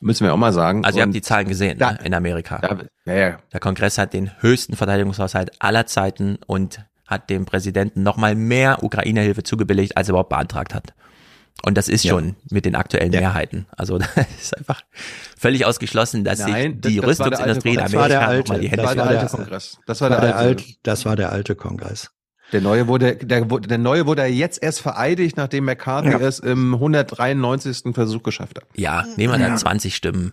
müssen 0.00 0.24
wir 0.24 0.32
auch 0.32 0.36
mal 0.38 0.52
sagen. 0.52 0.84
also 0.84 0.98
ihr 0.98 1.02
Und 1.02 1.08
habt 1.08 1.16
die 1.16 1.22
Zahlen 1.22 1.48
gesehen 1.48 1.78
ne, 1.78 1.98
in 2.04 2.14
Amerika. 2.14 2.60
ja, 3.06 3.14
ja. 3.14 3.38
Der 3.52 3.60
Kongress 3.60 3.98
hat 3.98 4.12
den 4.12 4.30
höchsten 4.40 4.76
Verteidigungshaushalt 4.76 5.50
aller 5.60 5.86
Zeiten 5.86 6.38
und 6.46 6.80
hat 7.06 7.30
dem 7.30 7.46
Präsidenten 7.46 8.02
nochmal 8.02 8.34
mehr 8.36 8.82
Ukraine-Hilfe 8.84 9.42
zugebilligt, 9.42 9.96
als 9.96 10.08
er 10.08 10.10
überhaupt 10.12 10.28
beantragt 10.28 10.74
hat. 10.74 10.94
Und 11.64 11.76
das 11.76 11.88
ist 11.88 12.04
Ja. 12.04 12.10
schon 12.10 12.36
mit 12.50 12.64
den 12.64 12.76
aktuellen 12.76 13.10
Mehrheiten. 13.10 13.66
Also 13.76 13.98
das 13.98 14.08
ist 14.40 14.56
einfach 14.56 14.82
völlig 15.36 15.64
ausgeschlossen, 15.66 16.22
dass 16.22 16.38
Nein, 16.38 16.80
sich 16.80 16.92
die 16.94 17.00
das- 17.00 17.18
das 17.18 17.18
der 17.18 17.26
alte 17.26 17.54
Rüstungsindustrie 17.56 17.70
in 17.70 17.76
Kongress. 17.78 17.92
Das 17.92 18.00
war 18.00 18.08
der 18.08 18.18
Amerika 18.20 18.30
alte, 18.30 18.42
nochmal 18.52 18.60
die 18.60 18.68
Hände 18.68 18.82
das 18.84 18.96
war 18.96 19.06
alte 19.06 19.18
der, 19.20 19.28
Kongress. 19.28 19.78
Das 19.86 20.00
war 20.00 20.08
der 20.10 20.18
alte. 20.22 20.36
alte, 20.36 20.64
das 20.84 21.04
war 21.06 21.16
der 21.16 21.32
alte 21.32 21.56
Kongress. 21.56 22.10
Der 22.52 22.60
neue 22.62 22.86
wurde, 22.88 23.16
der, 23.16 23.50
wurde- 23.50 23.68
der 23.68 23.78
neue 23.78 24.06
wurde 24.06 24.24
jetzt 24.24 24.62
erst 24.62 24.80
vereidigt, 24.80 25.36
nachdem 25.36 25.64
McCarthy 25.66 26.10
Ja. 26.12 26.18
es 26.20 26.38
im 26.38 26.74
193. 26.78 27.94
Versuch 27.94 28.22
geschafft 28.22 28.56
hat. 28.58 28.64
Ja, 28.76 29.04
nehmen 29.16 29.34
wir 29.34 29.38
da 29.38 29.48
Ja. 29.48 29.56
20 29.56 29.94
Stimmen, 29.94 30.32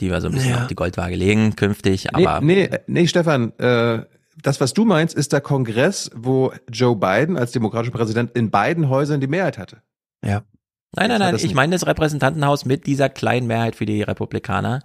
die 0.00 0.10
wir 0.10 0.20
so 0.20 0.28
ein 0.28 0.34
bisschen 0.34 0.50
Ja. 0.50 0.62
auf 0.62 0.66
die 0.66 0.74
Goldwaage 0.74 1.14
legen, 1.14 1.54
künftig, 1.56 2.08
Nee, 2.16 2.26
aber 2.26 2.44
nee, 2.44 2.68
nee, 2.86 3.06
Stefan, 3.06 3.52
äh, 3.58 4.04
das, 4.42 4.60
was 4.60 4.72
du 4.72 4.84
meinst, 4.84 5.14
ist 5.14 5.32
der 5.32 5.40
Kongress, 5.40 6.10
wo 6.14 6.52
Joe 6.70 6.96
Biden 6.96 7.36
als 7.36 7.52
demokratischer 7.52 7.92
Präsident 7.96 8.32
in 8.32 8.50
beiden 8.50 8.88
Häusern 8.88 9.20
die 9.20 9.26
Mehrheit 9.28 9.58
hatte. 9.58 9.82
Ja. 10.24 10.42
Nein, 10.96 11.08
nein, 11.08 11.20
nein, 11.20 11.36
ich 11.36 11.54
meine 11.54 11.72
das 11.72 11.86
Repräsentantenhaus 11.86 12.64
mit 12.66 12.86
dieser 12.86 13.08
kleinen 13.08 13.46
Mehrheit 13.46 13.76
für 13.76 13.86
die 13.86 14.02
Republikaner. 14.02 14.80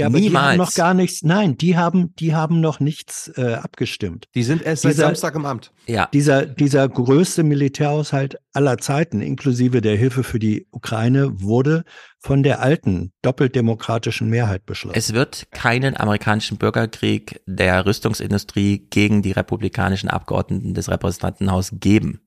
Ja, 0.00 0.06
aber 0.06 0.18
Niemals. 0.18 0.42
die 0.44 0.48
haben 0.50 0.56
noch 0.58 0.74
gar 0.74 0.94
nichts, 0.94 1.22
nein, 1.22 1.56
die 1.56 1.76
haben, 1.76 2.14
die 2.16 2.34
haben 2.34 2.60
noch 2.60 2.80
nichts 2.80 3.28
äh, 3.36 3.54
abgestimmt. 3.54 4.26
Die 4.34 4.42
sind 4.42 4.62
erst 4.62 4.82
seit 4.82 4.92
Dieser- 4.92 5.04
Samstag 5.06 5.34
im 5.34 5.44
Amt. 5.46 5.72
Ja. 5.86 6.08
Dieser, 6.12 6.46
dieser 6.46 6.88
größte 6.88 7.42
Militärhaushalt 7.42 8.36
aller 8.52 8.78
Zeiten, 8.78 9.20
inklusive 9.20 9.80
der 9.80 9.96
Hilfe 9.96 10.22
für 10.24 10.38
die 10.38 10.66
Ukraine, 10.70 11.40
wurde 11.40 11.84
von 12.18 12.42
der 12.42 12.60
alten, 12.60 13.12
doppelt 13.22 13.54
demokratischen 13.54 14.28
Mehrheit 14.28 14.66
beschlossen. 14.66 14.96
Es 14.98 15.14
wird 15.14 15.48
keinen 15.52 15.96
amerikanischen 15.96 16.58
Bürgerkrieg 16.58 17.40
der 17.46 17.86
Rüstungsindustrie 17.86 18.86
gegen 18.90 19.22
die 19.22 19.32
republikanischen 19.32 20.10
Abgeordneten 20.10 20.74
des 20.74 20.90
Repräsentantenhauses 20.90 21.78
geben. 21.80 22.20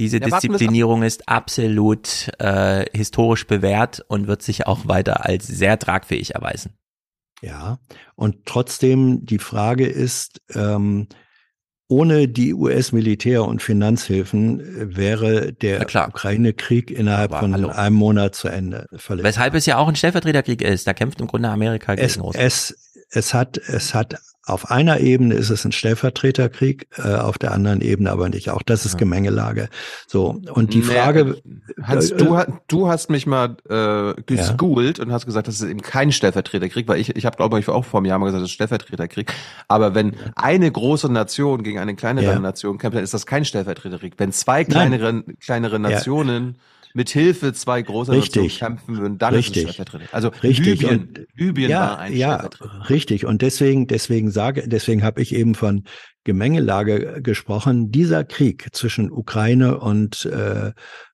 Diese 0.00 0.18
Ja. 0.18 0.26
Disziplinierung 0.26 1.02
ist 1.02 1.28
absolut 1.28 2.30
äh, 2.38 2.86
historisch 2.96 3.46
bewährt 3.46 4.02
und 4.08 4.26
wird 4.26 4.42
sich 4.42 4.66
auch 4.66 4.88
weiter 4.88 5.26
als 5.26 5.46
sehr 5.46 5.78
tragfähig 5.78 6.34
erweisen. 6.34 6.72
Ja, 7.42 7.78
und 8.16 8.46
trotzdem 8.46 9.24
die 9.24 9.38
Frage 9.38 9.86
ist, 9.86 10.40
ähm, 10.54 11.06
ohne 11.88 12.28
die 12.28 12.54
US-Militär- 12.54 13.44
und 13.44 13.62
Finanzhilfen 13.62 14.60
äh, 14.60 14.96
wäre 14.96 15.52
der 15.52 15.82
Ukraine-Krieg 15.82 16.90
innerhalb 16.90 17.34
von 17.34 17.54
einem 17.54 17.94
Monat 17.94 18.34
zu 18.34 18.48
Ende. 18.48 18.86
Völlig. 18.96 19.24
Weshalb 19.24 19.54
es 19.54 19.66
ja 19.66 19.76
auch 19.76 19.88
ein 19.88 19.96
Stellvertreterkrieg 19.96 20.62
ist. 20.62 20.86
Da 20.86 20.94
kämpft 20.94 21.20
im 21.20 21.26
Grunde 21.26 21.48
Amerika 21.48 21.94
gegen 21.94 22.06
es, 22.06 22.18
Russland. 22.20 22.46
es, 22.46 22.74
es 23.10 23.34
hat, 23.34 23.58
es 23.58 23.94
hat 23.94 24.16
auf 24.52 24.70
einer 24.70 25.00
Ebene 25.00 25.34
ist 25.34 25.50
es 25.50 25.64
ein 25.64 25.72
Stellvertreterkrieg, 25.72 26.86
äh, 26.96 27.14
auf 27.16 27.38
der 27.38 27.52
anderen 27.52 27.80
Ebene 27.80 28.10
aber 28.10 28.28
nicht. 28.28 28.50
Auch 28.50 28.62
das 28.62 28.84
ist 28.86 28.98
Gemengelage. 28.98 29.68
So 30.06 30.40
und 30.52 30.74
die 30.74 30.78
Nee, 30.78 30.84
Frage, 30.84 31.40
Hans, 31.82 32.10
äh, 32.10 32.16
du, 32.16 32.36
ha- 32.36 32.46
du 32.68 32.88
hast 32.88 33.10
mich 33.10 33.26
mal 33.26 33.56
äh, 33.68 34.20
geschoolt 34.22 34.98
und 35.00 35.12
hast 35.12 35.26
gesagt, 35.26 35.48
das 35.48 35.56
ist 35.60 35.68
eben 35.68 35.82
kein 35.82 36.12
Stellvertreterkrieg, 36.12 36.86
weil 36.88 37.00
ich, 37.00 37.14
ich 37.16 37.26
habe, 37.26 37.36
glaube 37.36 37.58
ich, 37.58 37.68
auch 37.68 37.84
vor 37.84 38.00
einem 38.00 38.06
Jahr 38.06 38.18
mal 38.18 38.26
gesagt, 38.26 38.42
das 38.42 38.50
ist 38.50 38.54
Stellvertreterkrieg. 38.54 39.32
Aber 39.68 39.94
wenn 39.94 40.14
eine 40.36 40.70
große 40.70 41.10
Nation 41.10 41.62
gegen 41.62 41.78
eine 41.78 41.94
kleinere 41.94 42.24
Ja. 42.26 42.38
Nation 42.38 42.78
kämpft, 42.78 42.96
dann 42.96 43.04
ist 43.04 43.14
das 43.14 43.26
kein 43.26 43.44
Stellvertreterkrieg. 43.44 44.14
Wenn 44.18 44.32
zwei 44.32 44.64
kleinere, 44.64 45.22
kleinere 45.40 45.78
Nationen 45.78 46.56
mit 46.94 47.10
Hilfe 47.10 47.52
zwei 47.52 47.82
großer 47.82 48.12
Richtig. 48.12 48.60
Nationen 48.60 48.76
kämpfen 48.76 48.98
würden, 48.98 49.18
dann 49.18 49.34
Richtig. 49.34 49.64
ist 49.64 49.68
es 49.68 49.74
Stellvertreter. 49.74 50.14
Also 50.14 50.28
Richtig. 50.42 50.80
Libyen, 50.80 51.00
Und- 51.00 51.26
Libyen 51.34 51.70
ja, 51.70 51.80
war 51.80 51.98
ein 51.98 52.16
ja, 52.16 52.48
richtig. 52.88 53.26
Und 53.26 53.42
deswegen, 53.42 53.86
deswegen 53.86 54.30
sage, 54.30 54.66
deswegen 54.66 55.02
habe 55.02 55.20
ich 55.22 55.34
eben 55.34 55.54
von 55.54 55.84
Gemengelage 56.24 57.22
gesprochen. 57.22 57.90
Dieser 57.90 58.24
Krieg 58.24 58.68
zwischen 58.72 59.10
Ukraine 59.10 59.78
und 59.78 60.26
äh, 60.26 60.72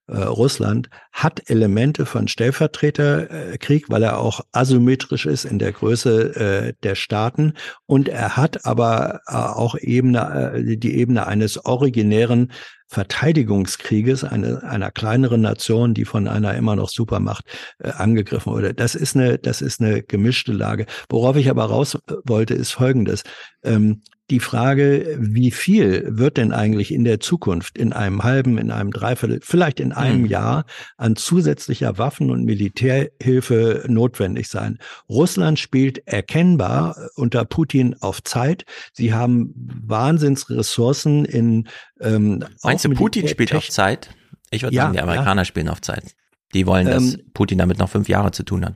äh, 0.09 0.19
Russland 0.19 0.89
hat 1.12 1.48
Elemente 1.51 2.07
von 2.07 2.28
Stellvertreterkrieg, 2.28 3.89
weil 3.89 4.03
er 4.03 4.19
auch 4.19 4.40
asymmetrisch 4.53 5.27
ist 5.27 5.44
in 5.44 5.59
der 5.59 5.73
Größe 5.73 6.36
äh, 6.36 6.73
der 6.82 6.94
Staaten 6.94 7.55
und 7.86 8.09
er 8.09 8.36
hat 8.36 8.65
aber 8.66 9.20
äh, 9.27 9.35
auch 9.35 9.77
Ebene, 9.77 10.55
äh, 10.55 10.77
die 10.77 10.97
Ebene 10.97 11.27
eines 11.27 11.65
originären 11.65 12.53
Verteidigungskrieges 12.88 14.24
eine, 14.24 14.62
einer 14.62 14.90
kleineren 14.90 15.40
Nation, 15.40 15.94
die 15.94 16.04
von 16.04 16.28
einer 16.28 16.54
immer 16.54 16.76
noch 16.76 16.88
Supermacht 16.88 17.44
äh, 17.78 17.90
angegriffen 17.90 18.52
wurde. 18.52 18.74
Das 18.74 18.94
ist 18.94 19.16
eine, 19.16 19.38
das 19.38 19.60
ist 19.60 19.80
eine 19.80 20.02
gemischte 20.02 20.52
Lage. 20.52 20.86
Worauf 21.08 21.36
ich 21.36 21.50
aber 21.50 21.64
raus 21.64 21.94
äh, 21.94 22.14
wollte, 22.24 22.54
ist 22.54 22.72
Folgendes. 22.72 23.24
Ähm, 23.64 24.02
die 24.31 24.40
Frage, 24.40 25.16
wie 25.20 25.51
viel 25.53 26.05
wird 26.09 26.36
denn 26.36 26.53
eigentlich 26.53 26.93
in 26.93 27.05
der 27.05 27.20
Zukunft, 27.20 27.78
in 27.78 27.93
einem 27.93 28.24
halben, 28.24 28.59
in 28.59 28.70
einem 28.73 28.90
Dreiviertel, 28.90 29.39
vielleicht 29.43 29.78
in 29.78 29.93
einem 29.93 30.23
Mhm. 30.23 30.27
Jahr 30.27 30.65
an 30.97 31.15
zusätzlicher 31.15 31.97
Waffen- 31.98 32.31
und 32.31 32.44
Militärhilfe 32.44 33.85
notwendig 33.89 34.48
sein? 34.48 34.78
Russland 35.09 35.59
spielt 35.59 36.07
erkennbar 36.09 36.97
äh, 36.98 37.07
unter 37.15 37.44
Putin 37.44 37.94
auf 38.01 38.23
Zeit. 38.24 38.65
Sie 38.93 39.12
haben 39.15 39.55
Wahnsinnsressourcen 39.86 41.24
in 41.24 41.69
ähm, 42.01 42.44
Meinst 42.62 42.85
du, 42.85 42.90
Putin 42.90 43.28
spielt 43.28 43.55
auf 43.55 43.69
Zeit? 43.69 44.11
Ich 44.51 44.62
würde 44.62 44.74
Ja, 44.77 44.82
sagen, 44.85 44.94
die 44.94 45.01
Amerikaner 45.01 45.44
spielen 45.44 45.69
auf 45.69 45.81
Zeit. 45.81 46.15
Die 46.55 46.66
wollen, 46.66 46.86
dass 46.86 47.15
Ähm, 47.15 47.23
Putin 47.35 47.59
damit 47.59 47.78
noch 47.78 47.90
fünf 47.90 48.09
Jahre 48.09 48.31
zu 48.31 48.43
tun 48.43 48.65
hat. 48.65 48.74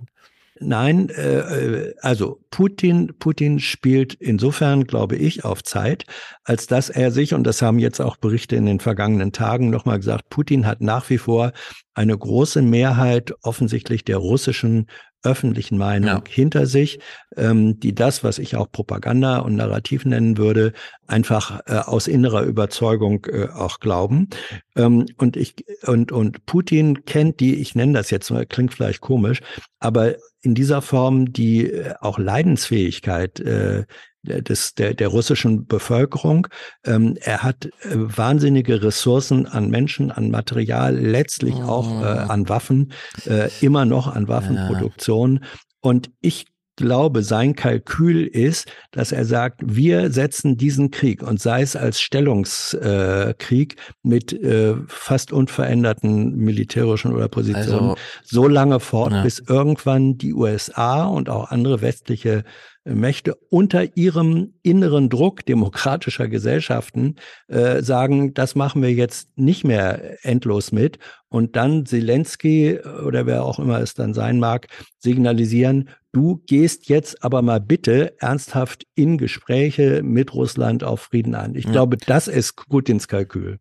Nein, 0.62 1.08
äh, 1.08 1.38
äh, 1.38 1.94
also 2.02 2.38
Putin, 2.50 3.14
Putin 3.18 3.60
spielt 3.60 4.12
insofern, 4.12 4.84
glaube 4.84 5.16
ich, 5.16 5.42
auf 5.42 5.62
Zeit, 5.62 6.04
als 6.44 6.66
dass 6.66 6.90
er 6.90 7.10
sich, 7.10 7.32
und 7.32 7.44
das 7.44 7.62
haben 7.62 7.78
jetzt 7.78 7.98
auch 7.98 8.18
Berichte 8.18 8.56
in 8.56 8.66
den 8.66 8.78
vergangenen 8.78 9.32
Tagen 9.32 9.70
nochmal 9.70 9.96
gesagt, 9.96 10.28
Putin 10.28 10.66
hat 10.66 10.82
nach 10.82 11.08
wie 11.08 11.16
vor 11.16 11.52
eine 11.94 12.16
große 12.16 12.60
Mehrheit 12.60 13.32
offensichtlich 13.42 14.04
der 14.04 14.18
russischen 14.18 14.86
öffentlichen 15.22 15.78
Meinung 15.78 16.22
hinter 16.28 16.66
sich, 16.66 16.98
ähm, 17.36 17.78
die 17.78 17.94
das, 17.94 18.24
was 18.24 18.38
ich 18.38 18.56
auch 18.56 18.70
Propaganda 18.70 19.38
und 19.38 19.56
Narrativ 19.56 20.04
nennen 20.04 20.38
würde, 20.38 20.72
einfach 21.06 21.60
äh, 21.66 21.74
aus 21.74 22.08
innerer 22.08 22.42
Überzeugung 22.42 23.26
äh, 23.26 23.48
auch 23.48 23.80
glauben. 23.80 24.28
Ähm, 24.76 25.06
und 25.18 25.36
ich 25.36 25.56
und 25.86 26.12
und 26.12 26.46
Putin 26.46 27.04
kennt 27.04 27.40
die, 27.40 27.56
ich 27.56 27.74
nenne 27.74 27.94
das 27.94 28.10
jetzt 28.10 28.32
klingt 28.48 28.74
vielleicht 28.74 29.00
komisch, 29.00 29.40
aber 29.78 30.16
in 30.42 30.54
dieser 30.54 30.82
Form 30.82 31.32
die 31.32 31.70
äh, 31.70 31.94
auch 32.00 32.18
Leidensfähigkeit 32.18 33.40
äh, 33.40 33.84
des, 34.22 34.74
der, 34.74 34.94
der 34.94 35.08
russischen 35.08 35.66
Bevölkerung. 35.66 36.46
Ähm, 36.84 37.16
er 37.20 37.42
hat 37.42 37.66
äh, 37.66 37.70
wahnsinnige 37.94 38.82
Ressourcen 38.82 39.46
an 39.46 39.70
Menschen, 39.70 40.10
an 40.10 40.30
Material, 40.30 40.96
letztlich 40.96 41.54
auch 41.54 42.02
äh, 42.02 42.04
an 42.04 42.48
Waffen, 42.48 42.92
äh, 43.26 43.50
immer 43.60 43.84
noch 43.84 44.14
an 44.14 44.28
Waffenproduktion. 44.28 45.44
Und 45.80 46.10
ich 46.20 46.46
glaube, 46.80 47.22
sein 47.22 47.54
Kalkül 47.54 48.26
ist, 48.26 48.66
dass 48.90 49.12
er 49.12 49.24
sagt, 49.24 49.60
wir 49.64 50.10
setzen 50.10 50.56
diesen 50.56 50.90
Krieg 50.90 51.22
und 51.22 51.40
sei 51.40 51.62
es 51.62 51.76
als 51.76 52.00
Stellungskrieg 52.00 53.60
Krieg 53.60 53.76
mit 54.02 54.32
äh, 54.32 54.74
fast 54.86 55.32
unveränderten 55.32 56.36
militärischen 56.36 57.12
oder 57.12 57.28
Positionen 57.28 57.90
Also, 57.90 57.96
so 58.24 58.48
lange 58.48 58.80
fort, 58.80 59.12
ja. 59.12 59.22
bis 59.22 59.38
irgendwann 59.38 60.16
die 60.16 60.32
USA 60.32 61.04
und 61.04 61.28
auch 61.28 61.50
andere 61.50 61.82
westliche 61.82 62.44
äh, 62.84 62.94
Mächte 62.94 63.34
unter 63.50 63.96
ihrem 63.96 64.54
inneren 64.62 65.08
Druck 65.08 65.44
demokratischer 65.44 66.28
Gesellschaften 66.28 67.16
äh, 67.48 67.82
sagen, 67.82 68.34
das 68.34 68.54
machen 68.54 68.82
wir 68.82 68.92
jetzt 68.92 69.36
nicht 69.36 69.64
mehr 69.64 70.24
endlos 70.24 70.72
mit 70.72 70.98
und 71.28 71.56
dann 71.56 71.86
Zelensky 71.86 72.70
äh, 72.70 72.86
oder 73.04 73.26
wer 73.26 73.44
auch 73.44 73.58
immer 73.58 73.80
es 73.80 73.94
dann 73.94 74.14
sein 74.14 74.38
mag, 74.38 74.68
signalisieren, 74.98 75.90
du 76.12 76.42
gehst 76.46 76.88
jetzt 76.88 77.22
aber 77.24 77.42
mal 77.42 77.60
bitte 77.60 78.20
ernsthaft 78.20 78.86
in 78.94 79.18
Gespräche 79.18 80.02
mit 80.02 80.34
Russland 80.34 80.84
auf 80.84 81.00
Frieden 81.02 81.34
ein. 81.34 81.54
Ich 81.54 81.64
Ja. 81.66 81.72
glaube, 81.72 81.96
das 81.96 82.28
ist 82.28 82.56
Putins 82.68 83.08
Kalkül. 83.08 83.58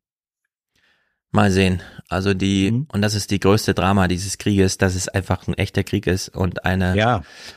Mal 1.31 1.51
sehen. 1.51 1.83
Also 2.07 2.33
die, 2.33 2.71
Mhm. 2.71 2.87
und 2.91 3.03
das 3.03 3.13
ist 3.13 3.29
die 3.29 3.39
größte 3.39 3.75
Drama 3.75 4.07
dieses 4.07 4.39
Krieges, 4.39 4.79
dass 4.79 4.95
es 4.95 5.07
einfach 5.07 5.47
ein 5.47 5.53
echter 5.53 5.83
Krieg 5.83 6.07
ist 6.07 6.29
und 6.29 6.65
eine 6.65 6.95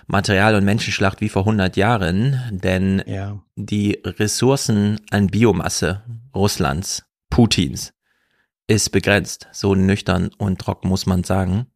Material- 0.06 0.56
und 0.56 0.64
Menschenschlacht 0.64 1.23
wie 1.23 1.31
vor 1.31 1.47
100 1.47 1.78
Jahren, 1.78 2.39
denn 2.51 3.02
Ja. 3.06 3.43
die 3.56 3.98
Ressourcen 4.05 5.01
an 5.10 5.28
Biomasse 5.28 6.02
Russlands, 6.35 7.05
Putins, 7.31 7.94
ist 8.66 8.90
begrenzt. 8.90 9.48
So 9.52 9.74
nüchtern 9.74 10.31
und 10.36 10.60
trocken 10.60 10.89
muss 10.89 11.06
man 11.06 11.24
sagen. 11.24 11.66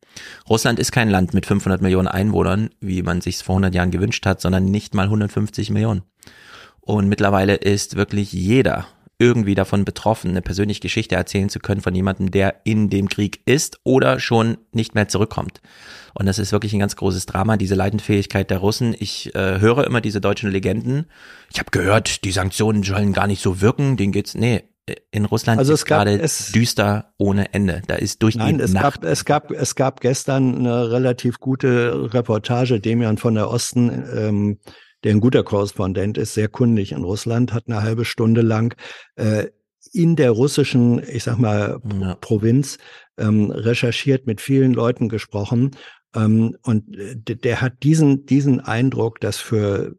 Russland 0.48 0.78
ist 0.78 0.92
kein 0.92 1.10
Land 1.10 1.34
mit 1.34 1.46
500 1.46 1.82
Millionen 1.82 2.08
Einwohnern, 2.08 2.70
wie 2.80 3.02
man 3.02 3.20
sich 3.20 3.38
vor 3.38 3.54
100 3.54 3.74
Jahren 3.74 3.90
gewünscht 3.90 4.26
hat, 4.26 4.40
sondern 4.40 4.64
nicht 4.64 4.94
mal 4.94 5.04
150 5.04 5.70
Millionen. 5.70 6.02
Und 6.80 7.08
mittlerweile 7.08 7.54
ist 7.54 7.96
wirklich 7.96 8.32
jeder 8.32 8.86
irgendwie 9.18 9.54
davon 9.54 9.84
betroffen, 9.84 10.30
eine 10.30 10.42
persönliche 10.42 10.80
Geschichte 10.80 11.14
erzählen 11.14 11.48
zu 11.48 11.58
können 11.58 11.80
von 11.80 11.94
jemandem, 11.94 12.30
der 12.30 12.60
in 12.64 12.90
dem 12.90 13.08
Krieg 13.08 13.40
ist 13.46 13.80
oder 13.82 14.20
schon 14.20 14.58
nicht 14.72 14.94
mehr 14.94 15.08
zurückkommt. 15.08 15.62
Und 16.14 16.26
das 16.26 16.38
ist 16.38 16.52
wirklich 16.52 16.74
ein 16.74 16.80
ganz 16.80 16.96
großes 16.96 17.26
Drama, 17.26 17.56
diese 17.56 17.74
Leidenfähigkeit 17.74 18.50
der 18.50 18.58
Russen. 18.58 18.94
Ich 18.98 19.34
äh, 19.34 19.58
höre 19.60 19.86
immer 19.86 20.00
diese 20.00 20.20
deutschen 20.20 20.50
Legenden. 20.50 21.06
Ich 21.50 21.58
habe 21.58 21.70
gehört, 21.70 22.24
die 22.24 22.32
Sanktionen 22.32 22.82
sollen 22.82 23.12
gar 23.12 23.26
nicht 23.26 23.42
so 23.42 23.60
wirken, 23.60 23.96
denen 23.96 24.12
geht's. 24.12 24.34
Nee, 24.34 24.64
in 25.10 25.24
Russland 25.24 25.58
Also 25.58 25.72
ist 25.72 25.80
es 25.80 25.84
gab- 25.84 26.04
gerade 26.04 26.20
es- 26.20 26.52
düster 26.52 27.12
ohne 27.18 27.52
Ende. 27.52 27.82
Da 27.86 27.96
ist 27.96 28.22
durchgehend 28.22 28.58
Nein, 28.58 28.60
es 28.60 28.72
Nacht. 28.72 29.00
gab, 29.00 29.04
es 29.04 29.24
gab, 29.24 29.50
es 29.50 29.74
gab 29.74 30.00
gestern 30.00 30.56
eine 30.56 30.90
relativ 30.90 31.40
gute 31.40 32.12
Reportage. 32.14 32.80
Demian 32.80 33.18
von 33.18 33.34
der 33.34 33.50
Osten, 33.50 34.04
ähm, 34.16 34.58
der 35.04 35.12
ein 35.12 35.20
guter 35.20 35.42
Korrespondent 35.42 36.18
ist, 36.18 36.34
sehr 36.34 36.48
kundig 36.48 36.92
in 36.92 37.02
Russland, 37.02 37.52
hat 37.52 37.64
eine 37.66 37.82
halbe 37.82 38.04
Stunde 38.04 38.42
lang 38.42 38.74
äh, 39.16 39.46
in 39.92 40.14
der 40.16 40.30
russischen, 40.32 41.00
ich 41.08 41.24
sag 41.24 41.38
mal, 41.38 41.80
Pro 41.80 42.14
Provinz 42.20 42.78
ähm, 43.18 43.50
recherchiert, 43.50 44.26
mit 44.26 44.40
vielen 44.40 44.72
Leuten 44.72 45.08
gesprochen. 45.08 45.72
Ähm, 46.14 46.56
und 46.62 46.96
äh, 46.96 47.16
der 47.36 47.60
hat 47.60 47.82
diesen, 47.82 48.26
diesen 48.26 48.60
Eindruck, 48.60 49.20
dass 49.20 49.38
für 49.38 49.96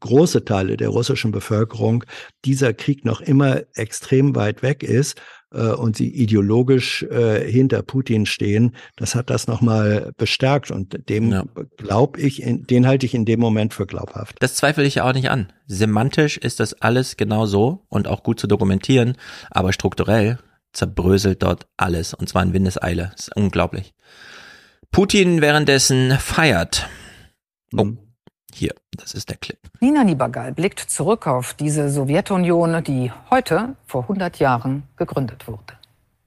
große 0.00 0.44
Teile 0.44 0.76
der 0.76 0.88
russischen 0.88 1.30
Bevölkerung 1.32 2.04
dieser 2.44 2.72
Krieg 2.72 3.04
noch 3.04 3.20
immer 3.20 3.62
extrem 3.74 4.34
weit 4.34 4.62
weg 4.62 4.82
ist 4.82 5.20
äh, 5.52 5.68
und 5.68 5.96
sie 5.96 6.08
ideologisch 6.08 7.02
äh, 7.04 7.50
hinter 7.50 7.82
Putin 7.82 8.26
stehen, 8.26 8.74
das 8.96 9.14
hat 9.14 9.30
das 9.30 9.46
nochmal 9.46 10.12
bestärkt 10.16 10.70
und 10.70 11.08
dem 11.08 11.48
glaube 11.76 12.20
ich, 12.20 12.42
in, 12.42 12.66
den 12.66 12.86
halte 12.86 13.06
ich 13.06 13.14
in 13.14 13.24
dem 13.24 13.40
Moment 13.40 13.74
für 13.74 13.86
glaubhaft. 13.86 14.36
Das 14.40 14.54
zweifle 14.54 14.84
ich 14.84 15.00
auch 15.00 15.12
nicht 15.12 15.30
an. 15.30 15.52
Semantisch 15.66 16.36
ist 16.36 16.60
das 16.60 16.74
alles 16.74 17.16
genau 17.16 17.46
so 17.46 17.84
und 17.88 18.08
auch 18.08 18.22
gut 18.22 18.40
zu 18.40 18.46
dokumentieren, 18.46 19.16
aber 19.50 19.72
strukturell 19.72 20.38
zerbröselt 20.72 21.42
dort 21.42 21.66
alles 21.76 22.14
und 22.14 22.28
zwar 22.28 22.42
in 22.42 22.52
Windeseile. 22.52 23.10
Das 23.12 23.28
ist 23.28 23.36
unglaublich. 23.36 23.94
Putin 24.90 25.40
währenddessen 25.40 26.12
feiert. 26.18 26.88
Oh, 27.76 27.92
hier, 28.54 28.74
das 28.92 29.14
ist 29.14 29.28
der 29.28 29.36
Clip. 29.36 29.58
Nina 29.80 30.04
Niebergall 30.04 30.52
blickt 30.52 30.80
zurück 30.80 31.26
auf 31.26 31.54
diese 31.54 31.90
Sowjetunion, 31.90 32.82
die 32.82 33.12
heute 33.30 33.76
vor 33.86 34.02
100 34.02 34.38
Jahren 34.38 34.82
gegründet 34.96 35.46
wurde. 35.46 35.78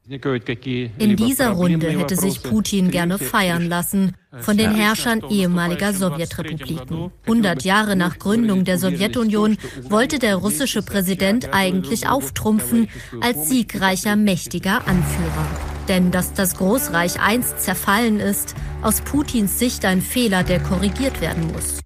In 0.07 1.15
dieser 1.15 1.51
Runde 1.51 1.89
hätte 1.89 2.17
sich 2.17 2.43
Putin 2.43 2.91
gerne 2.91 3.17
feiern 3.17 3.67
lassen 3.67 4.13
von 4.39 4.57
den 4.57 4.73
Herrschern 4.75 5.21
ehemaliger 5.29 5.93
Sowjetrepubliken. 5.93 7.11
100 7.23 7.63
Jahre 7.63 7.95
nach 7.95 8.19
Gründung 8.19 8.65
der 8.65 8.77
Sowjetunion 8.77 9.57
wollte 9.83 10.19
der 10.19 10.35
russische 10.35 10.81
Präsident 10.81 11.53
eigentlich 11.53 12.09
auftrumpfen 12.09 12.89
als 13.21 13.47
siegreicher, 13.47 14.15
mächtiger 14.15 14.85
Anführer. 14.85 15.47
Denn 15.87 16.11
dass 16.11 16.33
das 16.33 16.57
Großreich 16.57 17.21
einst 17.21 17.61
zerfallen 17.61 18.19
ist, 18.19 18.55
aus 18.81 19.01
Putins 19.01 19.59
Sicht 19.59 19.85
ein 19.85 20.01
Fehler, 20.01 20.43
der 20.43 20.59
korrigiert 20.59 21.21
werden 21.21 21.51
muss. 21.53 21.80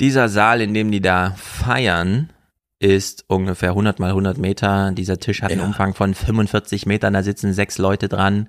Dieser 0.00 0.28
Saal, 0.28 0.60
in 0.60 0.74
dem 0.74 0.90
die 0.90 1.00
da 1.00 1.34
feiern, 1.36 2.30
ist 2.78 3.24
ungefähr 3.26 3.70
100 3.70 3.98
mal 3.98 4.10
100 4.10 4.38
Meter. 4.38 4.92
Dieser 4.92 5.18
Tisch 5.18 5.42
hat 5.42 5.50
einen 5.50 5.60
Umfang 5.60 5.94
von 5.94 6.14
45 6.14 6.86
Metern, 6.86 7.14
da 7.14 7.22
sitzen 7.22 7.52
sechs 7.52 7.78
Leute 7.78 8.08
dran. 8.08 8.48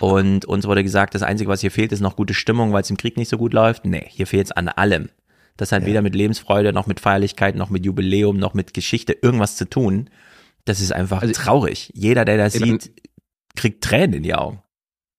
Und 0.00 0.44
uns 0.44 0.66
wurde 0.66 0.82
gesagt, 0.82 1.14
das 1.14 1.22
Einzige, 1.22 1.50
was 1.50 1.60
hier 1.60 1.70
fehlt, 1.70 1.92
ist 1.92 2.00
noch 2.00 2.16
gute 2.16 2.34
Stimmung, 2.34 2.72
weil 2.72 2.82
es 2.82 2.90
im 2.90 2.96
Krieg 2.96 3.16
nicht 3.16 3.28
so 3.28 3.38
gut 3.38 3.52
läuft. 3.52 3.84
Nee, 3.84 4.06
hier 4.08 4.26
fehlt 4.26 4.46
es 4.46 4.52
an 4.52 4.68
allem. 4.68 5.10
Das 5.56 5.72
hat 5.72 5.86
weder 5.86 6.02
mit 6.02 6.14
Lebensfreude, 6.14 6.72
noch 6.72 6.86
mit 6.86 7.00
Feierlichkeit, 7.00 7.56
noch 7.56 7.70
mit 7.70 7.84
Jubiläum, 7.86 8.36
noch 8.36 8.52
mit 8.52 8.74
Geschichte 8.74 9.12
irgendwas 9.14 9.56
zu 9.56 9.68
tun. 9.68 10.10
Das 10.64 10.80
ist 10.80 10.92
einfach 10.92 11.22
traurig. 11.32 11.90
Jeder, 11.94 12.24
der 12.24 12.36
das 12.36 12.54
sieht, 12.54 12.90
kriegt 13.54 13.82
Tränen 13.82 14.14
in 14.14 14.22
die 14.22 14.34
Augen. 14.34 14.62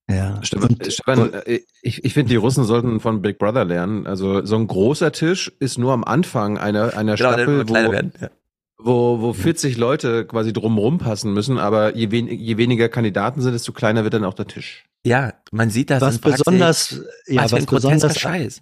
Ja. 0.10 0.40
Stefan, 0.42 0.78
Stefan 0.88 1.34
äh, 1.34 1.62
ich, 1.82 2.06
ich 2.06 2.14
finde, 2.14 2.30
die 2.30 2.38
Russen 2.38 2.64
sollten 2.64 3.00
von 3.00 3.22
Big 3.22 3.38
Brother 3.40 3.66
lernen. 3.66 4.08
Also 4.08 4.46
so 4.46 4.56
ein 4.56 4.68
großer 4.68 5.12
Tisch 5.12 5.52
ist 5.60 5.78
nur 5.78 5.92
am 5.92 6.04
Anfang 6.04 6.58
einer, 6.58 6.96
einer 6.96 7.16
Genau, 7.16 7.34
Staffel, 7.34 7.68
wo, 7.68 7.74
werden, 7.74 8.14
ja. 8.22 8.30
wo, 8.78 9.20
wo 9.20 9.34
40 9.34 9.78
Leute 9.78 10.26
quasi 10.26 10.54
drumrum 10.54 10.98
passen 10.98 11.34
müssen, 11.34 11.58
aber 11.58 11.96
je, 11.96 12.10
wen, 12.12 12.28
je 12.28 12.58
weniger 12.58 12.88
Kandidaten 12.88 13.42
sind, 13.42 13.52
desto 13.52 13.74
kleiner 13.74 14.04
wird 14.04 14.14
dann 14.14 14.24
auch 14.24 14.34
der 14.34 14.48
Tisch. 14.48 14.86
Ja, 15.06 15.34
man 15.52 15.70
sieht 15.70 15.90
das 15.90 16.02
Was 16.02 16.20
besonders, 16.20 17.02
ja, 17.28 17.50
was 17.50 17.66
besonders, 17.66 18.18
Scheiß. 18.18 18.62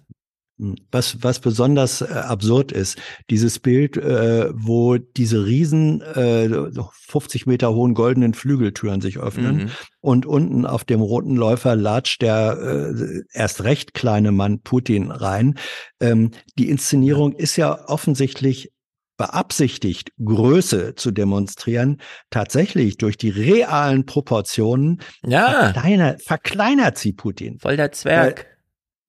Was, 0.90 1.22
was 1.22 1.40
besonders 1.40 2.00
äh, 2.00 2.06
absurd 2.06 2.72
ist, 2.72 2.98
dieses 3.30 3.58
Bild, 3.58 3.96
äh, 3.98 4.48
wo 4.54 4.96
diese 4.96 5.44
riesen, 5.44 6.00
äh, 6.00 6.48
so 6.72 6.90
50 7.08 7.46
Meter 7.46 7.74
hohen 7.74 7.92
goldenen 7.94 8.32
Flügeltüren 8.34 9.00
sich 9.00 9.18
öffnen 9.18 9.56
Mhm. 9.56 9.70
und 10.00 10.24
unten 10.26 10.64
auf 10.64 10.84
dem 10.84 11.00
roten 11.02 11.36
Läufer 11.36 11.76
latscht 11.76 12.22
der 12.22 12.94
äh, 12.96 13.22
erst 13.32 13.64
recht 13.64 13.92
kleine 13.94 14.32
Mann 14.32 14.60
Putin 14.62 15.10
rein. 15.10 15.56
Ähm, 16.00 16.30
die 16.58 16.70
Inszenierung 16.70 17.32
ist 17.34 17.56
ja 17.56 17.86
offensichtlich 17.88 18.72
beabsichtigt, 19.18 20.10
Größe 20.22 20.94
zu 20.94 21.10
demonstrieren, 21.10 22.02
tatsächlich 22.30 22.98
durch 22.98 23.16
die 23.16 23.30
realen 23.30 24.04
Proportionen 24.04 25.00
Ja. 25.24 25.72
verkleinert, 25.72 26.22
verkleinert 26.22 26.98
sie 26.98 27.12
Putin. 27.12 27.58
Voll 27.58 27.76
der 27.76 27.92
Zwerg. 27.92 28.46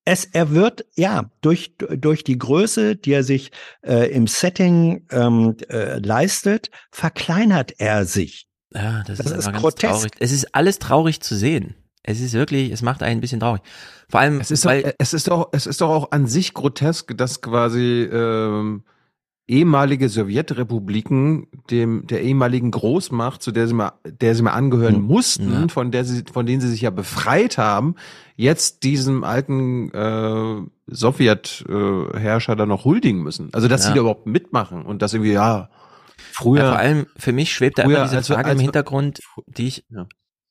Es, 0.07 0.23
er 0.23 0.51
wird, 0.51 0.85
ja, 0.95 1.29
durch, 1.41 1.75
durch 1.77 2.23
die 2.23 2.38
Größe, 2.38 2.95
die 2.95 3.11
er 3.11 3.23
sich 3.25 3.51
äh, 3.85 4.09
im 4.09 4.25
Setting 4.25 5.05
ähm, 5.11 5.57
äh, 5.67 5.99
leistet, 5.99 6.71
verkleinert 6.91 7.73
er 7.77 8.05
sich. 8.05 8.47
Ja, 8.73 9.03
das, 9.05 9.17
Das 9.17 9.31
ist, 9.31 9.47
ist 9.47 9.53
grotesk. 9.53 9.91
traurig. 9.93 10.11
Es 10.19 10.31
ist 10.31 10.55
alles 10.55 10.79
traurig 10.79 11.19
zu 11.19 11.35
sehen. 11.35 11.75
Es 12.03 12.21
ist 12.21 12.31
wirklich, 12.31 12.71
es 12.71 12.81
macht 12.81 13.03
einen 13.03 13.17
ein 13.17 13.21
bisschen 13.21 13.41
traurig. 13.41 13.61
Vor 14.09 14.21
allem, 14.21 14.39
Es 14.39 14.49
ist, 14.49 14.63
doch, 14.63 14.69
weil, 14.69 14.93
es 14.97 15.13
ist 15.13 15.27
doch, 15.27 15.49
es 15.51 15.67
ist 15.67 15.81
doch 15.81 15.89
auch 15.89 16.11
an 16.11 16.25
sich 16.25 16.53
grotesk, 16.53 17.17
dass 17.17 17.41
quasi 17.41 18.03
ähm, 18.09 18.85
ehemalige 19.47 20.09
Sowjetrepubliken 20.09 21.47
dem 21.69 22.05
der 22.07 22.21
ehemaligen 22.21 22.71
Großmacht, 22.71 23.41
zu 23.41 23.51
der 23.51 23.67
sie 23.67 23.73
mal, 23.73 23.93
der 24.05 24.35
sie 24.35 24.41
mal 24.43 24.51
angehören 24.51 25.01
mussten, 25.01 25.51
Ja. 25.51 25.67
von 25.69 25.91
der 25.91 26.03
sie, 26.03 26.23
von 26.31 26.45
denen 26.45 26.59
sie 26.61 26.67
sich 26.69 26.81
ja 26.81 26.89
befreit 26.89 27.57
haben, 27.57 27.95
jetzt 28.35 28.83
diesem 28.83 29.23
alten 29.23 29.89
äh, 29.91 30.61
Sowjet-Herrscher 30.93 32.55
da 32.55 32.65
noch 32.65 32.85
huldigen 32.85 33.21
müssen. 33.23 33.49
Also 33.53 33.67
dass 33.67 33.83
Ja. 33.83 33.87
sie 33.89 33.93
da 33.95 33.99
überhaupt 34.01 34.27
mitmachen 34.27 34.85
und 34.85 35.01
das 35.01 35.13
irgendwie 35.13 35.33
ja 35.33 35.69
früher. 36.33 36.63
ja, 36.63 36.69
vor 36.71 36.79
allem 36.79 37.05
für 37.17 37.31
mich 37.31 37.51
schwebt 37.53 37.77
da 37.79 37.83
immer 37.83 38.03
diese 38.03 38.17
als 38.17 38.27
Frage 38.27 38.45
als 38.45 38.53
im 38.53 38.59
wir- 38.59 38.63
Hintergrund, 38.63 39.19
die 39.47 39.67
ich 39.67 39.85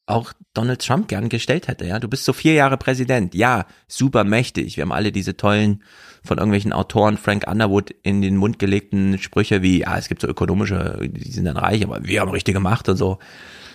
auch 0.07 0.33
Donald 0.55 0.85
Trump 0.85 1.09
gern 1.09 1.29
gestellt 1.29 1.69
hätte. 1.69 1.85
Ja, 1.85 1.99
du 1.99 2.09
bist 2.09 2.25
so 2.25 2.33
vier 2.33 2.55
Jahre 2.55 2.77
Präsident. 2.77 3.35
Ja, 3.35 3.67
super 3.89 4.25
mächtig. 4.25 4.77
Wir 4.77 4.83
haben 4.83 4.93
alle 4.93 5.13
diese 5.13 5.37
tollen 5.37 5.83
von 6.23 6.39
irgendwelchen 6.39 6.73
Autoren 6.73 7.19
Frank 7.19 7.47
Underwood 7.49 7.95
in 8.03 8.23
den 8.23 8.37
Mund 8.37 8.59
gelegten 8.59 9.19
Sprüche 9.19 9.63
wie, 9.63 9.81
ja, 9.81 9.99
es 9.99 10.09
gibt 10.09 10.23
so 10.23 10.29
ökonomische, 10.29 11.09
die 11.11 11.31
sind 11.31 11.45
dann 11.45 11.57
reich, 11.57 11.85
aber 11.85 12.05
wir 12.05 12.21
haben 12.21 12.31
richtige 12.31 12.61
Macht 12.61 12.89
und 12.89 12.97
so. 12.97 13.19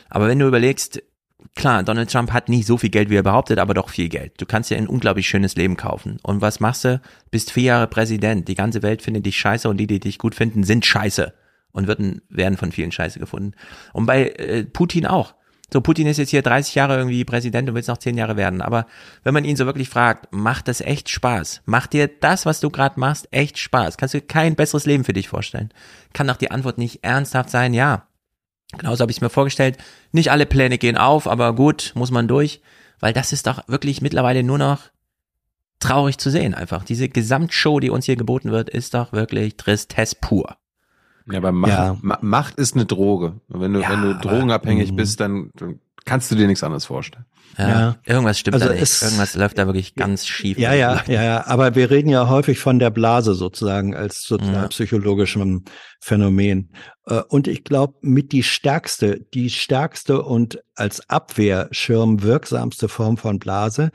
Aber 0.10 0.28
wenn 0.28 0.40
du 0.40 0.48
überlegst, 0.48 1.02
klar, 1.56 1.84
Donald 1.84 2.12
Trump 2.12 2.32
hat 2.32 2.50
nicht 2.50 2.66
so 2.66 2.78
viel 2.78 2.90
Geld, 2.90 3.10
wie 3.10 3.16
er 3.16 3.24
behauptet, 3.24 3.60
aber 3.60 3.74
doch 3.74 3.90
viel 3.90 4.10
Geld. 4.10 4.34
Du 4.38 4.46
kannst 4.46 4.70
dir 4.70 4.78
ein 4.78 4.88
unglaublich 4.88 5.28
schönes 5.28 5.56
Leben 5.56 5.78
kaufen. 5.78 6.18
Und 6.24 6.42
was 6.42 6.60
machst 6.60 6.86
du? 6.86 7.02
Bist 7.30 7.52
vier 7.52 7.64
Jahre 7.64 7.88
Präsident. 7.88 8.48
Die 8.48 8.56
ganze 8.56 8.84
Welt 8.84 9.02
findet 9.02 9.26
dich 9.26 9.38
scheiße 9.38 9.68
und 9.68 9.78
die, 9.78 9.88
die 9.88 10.00
dich 10.00 10.18
gut 10.18 10.36
finden, 10.36 10.64
sind 10.64 10.86
scheiße. 10.86 11.34
Und 11.74 11.88
werden, 11.88 12.22
werden 12.30 12.58
von 12.58 12.72
vielen 12.72 12.92
scheiße 12.92 13.20
gefunden. 13.20 13.54
Und 13.94 14.06
bei 14.06 14.30
äh, 14.30 14.66
Putin 14.66 15.06
auch. 15.06 15.36
So, 15.74 15.80
Putin 15.80 16.08
ist 16.08 16.18
jetzt 16.18 16.32
hier 16.32 16.42
30 16.42 16.76
Jahre 16.76 16.98
irgendwie 16.98 17.24
Präsident 17.24 17.70
und 17.70 17.76
will 17.76 17.82
es 17.82 17.88
noch 17.88 17.98
10 17.98 18.18
Jahre 18.18 18.36
werden. 18.36 18.62
Aber 18.62 18.88
wenn 19.24 19.34
man 19.34 19.46
ihn 19.46 19.56
so 19.56 19.66
wirklich 19.66 19.88
fragt, 19.88 20.28
macht 20.32 20.68
das 20.68 20.82
echt 20.82 21.10
Spaß? 21.10 21.62
Macht 21.66 21.94
dir 21.94 22.10
das, 22.10 22.46
was 22.46 22.60
du 22.60 22.70
gerade 22.70 23.00
machst, 23.00 23.30
echt 23.32 23.58
Spaß? 23.58 23.98
Kannst 23.98 24.14
du 24.14 24.22
kein 24.22 24.56
besseres 24.56 24.86
Leben 24.86 25.06
für 25.06 25.14
dich 25.14 25.30
vorstellen? 25.30 25.70
Kann 26.14 26.28
doch 26.28 26.36
die 26.36 26.52
Antwort 26.52 26.78
nicht 26.78 27.04
ernsthaft 27.04 27.50
sein, 27.50 27.74
ja. 27.74 28.08
Genauso 28.78 29.02
habe 29.02 29.12
ich 29.12 29.18
es 29.18 29.22
mir 29.22 29.30
vorgestellt. 29.30 29.78
Nicht 30.12 30.32
alle 30.32 30.46
Pläne 30.46 30.78
gehen 30.78 30.98
auf, 30.98 31.28
aber 31.28 31.56
gut, 31.56 31.94
muss 31.96 32.12
man 32.12 32.28
durch. 32.28 32.62
Weil 33.00 33.14
das 33.14 33.32
ist 33.32 33.48
doch 33.48 33.68
wirklich 33.68 34.02
mittlerweile 34.02 34.44
nur 34.44 34.58
noch 34.58 34.82
traurig 35.80 36.18
zu 36.18 36.30
sehen 36.30 36.54
einfach. 36.54 36.84
Diese 36.84 37.10
Gesamtshow, 37.10 37.80
die 37.80 37.90
uns 37.90 38.06
hier 38.06 38.16
geboten 38.18 38.52
wird, 38.52 38.70
ist 38.70 38.94
doch 38.94 39.14
wirklich 39.14 39.58
Tristesse 39.58 40.16
pur. 40.20 40.58
Ja, 41.30 41.38
aber 41.38 41.52
Macht, 41.52 41.72
Ja. 41.72 41.98
Ma- 42.02 42.20
Macht 42.22 42.56
ist 42.56 42.76
eine 42.76 42.86
Droge. 42.86 43.40
Wenn 43.48 43.74
du, 43.74 43.82
Ja, 43.82 43.90
wenn 43.92 44.02
du 44.02 44.10
aber- 44.12 44.20
drogenabhängig 44.22 44.92
Mhm. 44.92 44.96
bist, 44.96 45.20
dann, 45.20 45.52
dann 45.56 45.80
kannst 46.06 46.32
du 46.32 46.36
dir 46.36 46.48
nichts 46.48 46.64
anderes 46.64 46.86
vorstellen. 46.86 47.26
Ja, 47.58 47.70
Ja. 47.70 47.96
Irgendwas 48.06 48.40
stimmt 48.40 48.56
Also 48.56 48.68
da 48.68 48.72
nicht. 48.74 48.82
es- 48.82 49.02
Irgendwas 49.02 49.36
läuft 49.36 49.58
da 49.58 49.66
wirklich 49.66 49.94
ganz 49.96 50.26
schief. 50.26 50.58
Ja, 50.58 50.74
ja, 50.74 51.04
ja, 51.08 51.22
ja. 51.24 51.48
Aber 51.48 51.76
wir 51.76 51.92
reden 51.92 52.10
ja 52.10 52.30
häufig 52.30 52.60
von 52.60 52.80
der 52.80 52.90
Blase 52.92 53.34
sozusagen 53.36 53.94
als 53.94 54.24
sozialpsychologischem 54.24 55.66
Phänomen. 56.00 56.72
Äh, 57.06 57.22
Und 57.30 57.48
ich 57.48 57.64
glaube, 57.64 57.96
mit 58.02 58.32
die 58.32 58.44
stärkste, 58.44 59.20
die 59.34 59.50
stärkste 59.50 60.22
und 60.24 60.60
als 60.76 61.10
Abwehrschirm 61.10 62.24
wirksamste 62.24 62.88
Form 62.88 63.18
von 63.18 63.38
Blase 63.40 63.92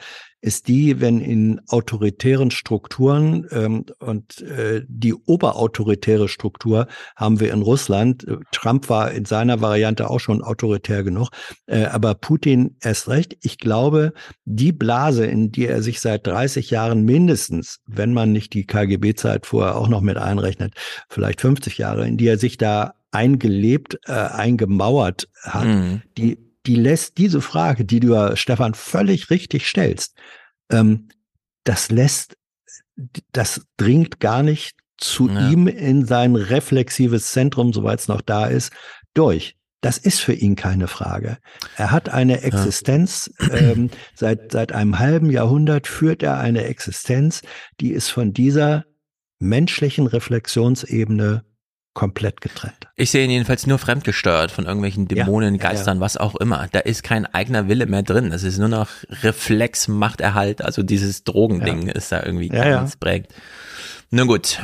ist 0.47 0.69
die, 0.69 1.01
wenn 1.01 1.21
in 1.21 1.61
autoritären 1.67 2.53
Strukturen 2.53 3.47
ähm, 3.51 3.85
und 3.99 4.41
äh, 4.43 4.85
die 4.87 5.13
oberautoritäre 5.13 6.29
Struktur 6.29 6.87
haben 7.17 7.41
wir 7.41 7.53
in 7.53 7.63
Russland. 7.63 8.25
Trump 8.53 8.89
war 8.89 9.11
in 9.11 9.25
seiner 9.25 9.61
Variante 9.61 10.09
auch 10.09 10.21
schon 10.21 10.43
autoritär 10.43 11.03
genug, 11.03 11.31
äh, 11.67 11.87
aber 11.87 12.15
Putin 12.15 12.77
erst 12.81 13.09
recht. 13.09 13.37
Ich 13.43 13.59
glaube, 13.59 14.13
die 14.45 14.71
Blase, 14.71 15.27
in 15.27 15.51
die 15.51 15.67
er 15.67 15.83
sich 15.83 16.01
seit 16.01 16.29
30 16.29 16.71
Jahren 16.71 17.05
mindestens, 17.05 17.81
wenn 17.87 18.15
man 18.15 18.31
nicht 18.31 18.55
die 18.55 18.67
KGB-Zeit 18.67 19.47
vorher 19.47 19.77
auch 19.77 19.89
noch 19.89 20.01
mit 20.01 20.17
einrechnet, 20.17 20.75
vielleicht 21.09 21.41
50 21.41 21.77
Jahre, 21.77 22.07
in 22.07 22.19
die 22.19 22.29
er 22.29 22.39
sich 22.39 22.57
da 22.57 22.95
eingelebt, 23.11 23.99
äh, 24.07 24.13
eingemauert 24.13 25.29
hat, 25.43 25.65
Mhm. 25.65 26.03
die, 26.17 26.39
die 26.67 26.77
lässt 26.77 27.19
diese 27.19 27.41
Frage, 27.41 27.85
die 27.85 28.01
du 28.01 28.15
ja, 28.15 28.37
Stefan, 28.37 28.75
völlig 28.75 29.31
richtig 29.31 29.67
stellst, 29.69 30.17
ähm, 30.71 31.09
das 31.65 31.91
lässt, 31.91 32.37
das 33.33 33.63
dringt 33.77 34.21
gar 34.21 34.43
nicht 34.43 34.77
zu 34.99 35.29
Ja. 35.29 35.51
ihm 35.51 35.69
in 35.69 36.07
sein 36.07 36.37
reflexives 36.37 37.31
Zentrum, 37.33 37.73
soweit 37.73 38.01
es 38.01 38.09
noch 38.09 38.21
da 38.23 38.47
ist, 38.47 38.73
durch. 39.15 39.57
Das 39.83 39.99
ist 39.99 40.21
für 40.21 40.33
ihn 40.33 40.57
keine 40.57 40.89
Frage. 40.89 41.39
Er 41.77 41.91
hat 41.93 42.09
eine 42.09 42.43
Existenz, 42.43 43.31
ähm, 43.53 43.91
seit, 44.15 44.51
seit 44.53 44.73
einem 44.73 44.99
halben 44.99 45.31
Jahrhundert 45.31 45.87
führt 45.87 46.23
er 46.23 46.39
eine 46.39 46.65
Existenz, 46.65 47.43
die 47.81 47.93
ist 47.93 48.09
von 48.09 48.33
dieser 48.33 48.85
menschlichen 49.39 50.07
Reflexionsebene 50.07 51.45
komplett 51.97 52.41
getrennt. 52.43 52.87
Ich 52.95 53.11
sehe 53.11 53.25
ihn 53.25 53.31
jedenfalls 53.31 53.67
nur 53.67 53.79
fremdgesteuert 53.79 54.53
von 54.53 54.67
irgendwelchen 54.67 55.09
Dämonen, 55.09 55.55
Ja, 55.57 55.63
ja, 55.63 55.71
Geistern, 55.71 55.99
was 55.99 56.17
auch 56.19 56.37
immer. 56.37 56.69
Da 56.71 56.81
ist 56.81 57.03
kein 57.03 57.27
eigener 57.27 57.69
Wille 57.69 57.87
mehr 57.87 58.03
drin. 58.03 58.31
Das 58.31 58.43
ist 58.45 58.59
nur 58.59 58.69
noch 58.69 58.89
Reflex, 59.23 59.89
Machterhalt. 59.89 60.63
Also 60.63 60.83
dieses 60.83 61.25
Drogending 61.25 61.89
Ja. 61.89 61.95
ist 61.95 62.13
da 62.13 62.23
irgendwie 62.23 62.49
Ja, 62.49 62.65
ja. 62.69 62.77
ganz 62.77 62.97
prägt. 62.97 63.33
Nun 64.11 64.29
gut, 64.29 64.61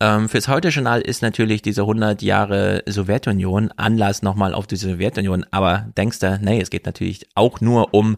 ähm, 0.00 0.28
fürs 0.30 0.48
Heute-Journal 0.48 1.02
ist 1.02 1.20
natürlich 1.20 1.60
diese 1.60 1.82
100 1.82 2.22
Jahre 2.22 2.82
Sowjetunion 2.86 3.72
Anlass 3.76 4.22
nochmal 4.22 4.54
auf 4.54 4.66
die 4.66 4.76
Sowjetunion. 4.76 5.44
Aber 5.50 5.88
denkst 5.98 6.20
du, 6.20 6.38
nee, 6.40 6.60
es 6.60 6.70
geht 6.70 6.86
natürlich 6.86 7.26
auch 7.34 7.60
nur 7.60 7.92
um 7.94 8.16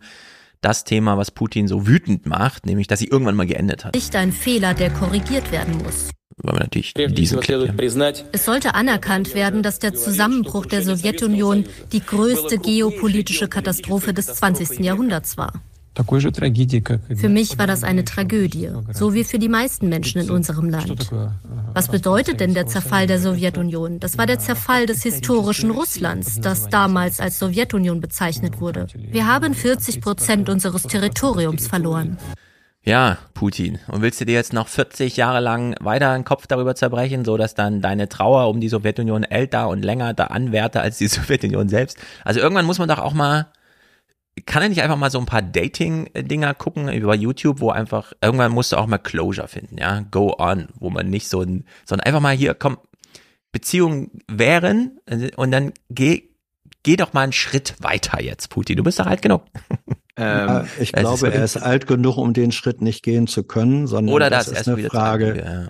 das 0.61 0.85
Thema, 0.85 1.17
was 1.17 1.31
Putin 1.31 1.69
so 1.69 1.87
wütend 1.87 2.27
macht, 2.27 2.67
nämlich, 2.67 2.87
dass 2.87 2.99
sie 2.99 3.09
irgendwann 3.09 3.35
mal 3.35 3.47
geendet 3.47 3.85
hat. 3.85 3.95
Nicht 3.95 4.15
ein 4.15 4.31
Fehler, 4.31 4.75
der 4.75 4.91
korrigiert 4.91 5.51
werden 5.53 5.79
muss. 5.79 6.11
Weil 6.43 6.55
wir 6.55 6.61
natürlich 6.61 6.95
diesen 6.95 7.41
Clip 7.41 7.75
hier. 7.79 8.15
Es 8.33 8.45
sollte 8.45 8.75
anerkannt 8.75 9.35
werden, 9.35 9.63
dass 9.63 9.79
der 9.79 9.95
Zusammenbruch 9.95 10.67
der 10.67 10.83
Sowjetunion 10.83 11.65
die 11.93 12.01
größte 12.01 12.59
geopolitische 12.59 13.49
Katastrophe 13.49 14.15
des 14.15 14.27
20. 14.27 14.81
Jahrhunderts 14.81 15.37
war. 15.37 15.53
Für 17.17 17.29
mich 17.29 17.59
war 17.59 17.67
das 17.67 17.83
eine 17.83 18.05
Tragödie, 18.05 18.71
so 18.93 19.15
wie 19.15 19.25
für 19.25 19.41
die 19.41 19.49
meisten 19.49 19.89
Menschen 19.89 20.21
in 20.21 20.31
unserem 20.31 20.69
Land. 20.71 21.11
Was 21.75 21.89
bedeutet 21.89 22.39
denn 22.39 22.55
der 22.55 22.69
Zerfall 22.69 23.09
der 23.09 23.19
Sowjetunion? 23.19 23.99
Das 23.99 24.17
war 24.17 24.27
der 24.27 24.39
Zerfall 24.39 24.87
des 24.87 25.03
historischen 25.03 25.73
Russlands, 25.73 26.41
das 26.41 26.69
damals 26.69 27.19
als 27.19 27.41
Sowjetunion 27.41 28.01
bezeichnet 28.01 28.61
wurde. 28.61 28.87
Wir 28.95 29.27
haben 29.27 29.55
40 29.55 30.01
Prozent 30.01 30.49
unseres 30.49 30.85
Territoriums 30.85 31.67
verloren. 31.67 32.17
Ja, 32.85 33.19
Putin. 33.35 33.79
Und 33.89 34.03
willst 34.03 34.21
du 34.21 34.25
dir 34.25 34.35
jetzt 34.35 34.53
noch 34.53 34.69
40 34.69 35.17
Jahre 35.17 35.41
lang 35.41 35.75
weiter 35.81 36.15
den 36.15 36.25
Kopf 36.25 36.47
darüber 36.47 36.75
zerbrechen, 36.75 37.25
so 37.25 37.37
dass 37.37 37.55
dann 37.55 37.83
deine 37.83 38.09
Trauer 38.09 38.49
um 38.49 38.61
die 38.61 38.69
Sowjetunion 38.69 39.25
älter 39.25 39.69
und 39.69 39.85
länger 39.85 40.15
da 40.15 40.25
anwärter 40.29 40.81
als 40.81 40.99
die 40.99 41.07
Sowjetunion 41.09 41.69
selbst? 41.69 41.99
Also 42.25 42.41
irgendwann 42.41 42.65
muss 42.67 42.79
man 42.79 42.89
doch 42.89 42.99
auch 42.99 43.13
mal, 43.13 43.49
kann 44.47 44.63
er 44.63 44.69
nicht 44.69 44.83
einfach 44.83 44.97
mal 44.97 45.11
so 45.11 45.19
ein 45.19 45.27
paar 45.27 45.43
Dating-Dinger 45.43 46.55
gucken 46.55 46.89
über 46.89 47.15
YouTube, 47.15 47.61
wo 47.61 47.71
einfach, 47.71 48.13
irgendwann 48.23 48.53
musst 48.53 48.73
du 48.73 48.77
auch 48.77 48.87
mal 48.87 48.99
Closure 48.99 49.49
finden, 49.49 49.79
ja? 49.79 50.05
Go 50.11 50.37
on, 50.39 50.69
wo 50.79 50.91
man 50.91 51.11
nicht 51.11 51.29
so 51.29 51.43
ein, 51.43 51.65
sondern 51.85 52.07
einfach 52.07 52.21
mal 52.21 52.35
hier, 52.35 52.55
komm, 52.55 52.79
Beziehungen 53.53 54.23
wären 54.29 55.01
und 55.37 55.51
dann 55.51 55.73
geh, 55.91 56.29
geh 56.83 56.97
doch 56.97 57.13
mal 57.13 57.23
einen 57.23 57.33
Schritt 57.33 57.75
weiter 57.81 58.23
jetzt, 58.23 58.49
Putin. 58.49 58.77
Du 58.77 58.85
bist 58.85 59.01
doch 59.01 59.07
alt 59.07 59.23
genug. 59.23 59.43
Ja, 60.19 60.65
ich 60.81 60.93
Ähm, 60.95 60.95
es 60.95 61.01
glaube, 61.01 61.33
er 61.33 61.45
ist 61.45 61.57
alt 61.57 61.87
genug, 61.87 62.17
um 62.17 62.33
den 62.33 62.53
Schritt 62.53 62.81
nicht 62.83 63.03
gehen 63.03 63.27
zu 63.27 63.45
können, 63.45 63.87
sondern 63.87 64.15
Oder 64.15 64.31
das, 64.31 64.47
das, 64.47 64.61
ist 64.61 64.69
eine 64.69 64.83
Frage. 64.89 65.43
ja. 65.45 65.69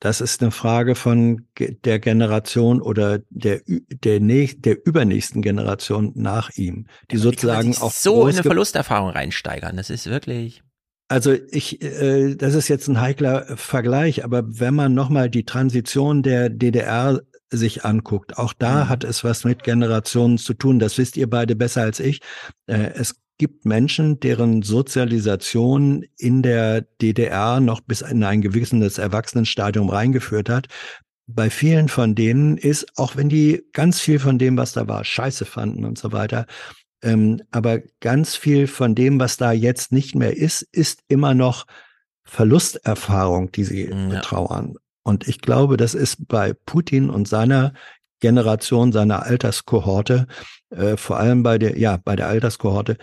Das 0.00 0.20
ist 0.20 0.42
eine 0.42 0.50
Frage 0.50 0.94
von 0.94 1.46
der 1.58 1.98
Generation 2.00 2.82
oder 2.82 3.20
der 3.30 3.62
der, 3.66 4.20
näch- 4.20 4.60
der 4.60 4.84
übernächsten 4.86 5.40
Generation 5.40 6.12
nach 6.14 6.50
ihm, 6.56 6.86
die 7.10 7.16
sozusagen 7.16 7.72
sich 7.72 7.82
auch 7.82 7.92
so 7.92 8.26
in 8.28 8.34
eine 8.34 8.42
Verlusterfahrung 8.42 9.08
reinsteigern. 9.10 9.74
Das 9.76 9.88
ist 9.88 10.06
wirklich. 10.06 10.62
Also 11.08 11.32
ich, 11.50 11.80
äh, 11.82 12.34
das 12.34 12.54
ist 12.54 12.68
jetzt 12.68 12.88
ein 12.88 13.00
heikler 13.00 13.46
Vergleich, 13.56 14.22
aber 14.24 14.42
wenn 14.46 14.74
man 14.74 14.92
nochmal 14.92 15.30
die 15.30 15.44
Transition 15.44 16.22
der 16.22 16.50
DDR 16.50 17.22
sich 17.48 17.84
anguckt, 17.84 18.36
auch 18.36 18.52
da 18.52 18.84
Mhm. 18.84 18.88
hat 18.90 19.04
es 19.04 19.24
was 19.24 19.44
mit 19.44 19.62
Generationen 19.62 20.36
zu 20.36 20.52
tun. 20.52 20.78
Das 20.78 20.98
wisst 20.98 21.16
ihr 21.16 21.30
beide 21.30 21.56
besser 21.56 21.82
als 21.82 22.00
ich. 22.00 22.20
Äh, 22.66 22.90
es 22.96 23.14
gibt 23.38 23.64
Menschen, 23.64 24.20
deren 24.20 24.62
Sozialisation 24.62 26.04
in 26.16 26.42
der 26.42 26.82
DDR 27.02 27.60
noch 27.60 27.80
bis 27.80 28.00
in 28.00 28.24
ein 28.24 28.40
gewisses 28.40 28.98
Erwachsenenstadium 28.98 29.88
reingeführt 29.88 30.48
hat. 30.48 30.68
Bei 31.26 31.50
vielen 31.50 31.88
von 31.88 32.14
denen 32.14 32.56
ist, 32.56 32.86
auch 32.96 33.16
wenn 33.16 33.28
die 33.28 33.64
ganz 33.72 34.00
viel 34.00 34.18
von 34.18 34.38
dem, 34.38 34.56
was 34.56 34.72
da 34.72 34.88
war, 34.88 35.04
scheiße 35.04 35.44
fanden 35.44 35.84
und 35.84 35.98
so 35.98 36.12
weiter, 36.12 36.46
ähm, 37.02 37.42
aber 37.50 37.80
ganz 38.00 38.36
viel 38.36 38.66
von 38.66 38.94
dem, 38.94 39.20
was 39.20 39.36
da 39.36 39.52
jetzt 39.52 39.92
nicht 39.92 40.14
mehr 40.14 40.36
ist, 40.36 40.62
ist 40.72 41.00
immer 41.08 41.34
noch 41.34 41.66
Verlusterfahrung, 42.24 43.52
die 43.52 43.64
sie 43.64 43.84
betrauern. 43.84 44.74
Und 45.04 45.28
ich 45.28 45.40
glaube, 45.40 45.76
das 45.76 45.94
ist 45.94 46.26
bei 46.26 46.52
Putin 46.52 47.10
und 47.10 47.28
seiner 47.28 47.72
Generation, 48.20 48.92
seiner 48.92 49.22
Alterskohorte, 49.24 50.26
äh, 50.70 50.96
vor 50.96 51.18
allem 51.18 51.42
bei 51.42 51.58
der, 51.58 51.78
ja, 51.78 51.96
bei 51.96 52.16
der 52.16 52.26
Alterskohorte, 52.28 52.96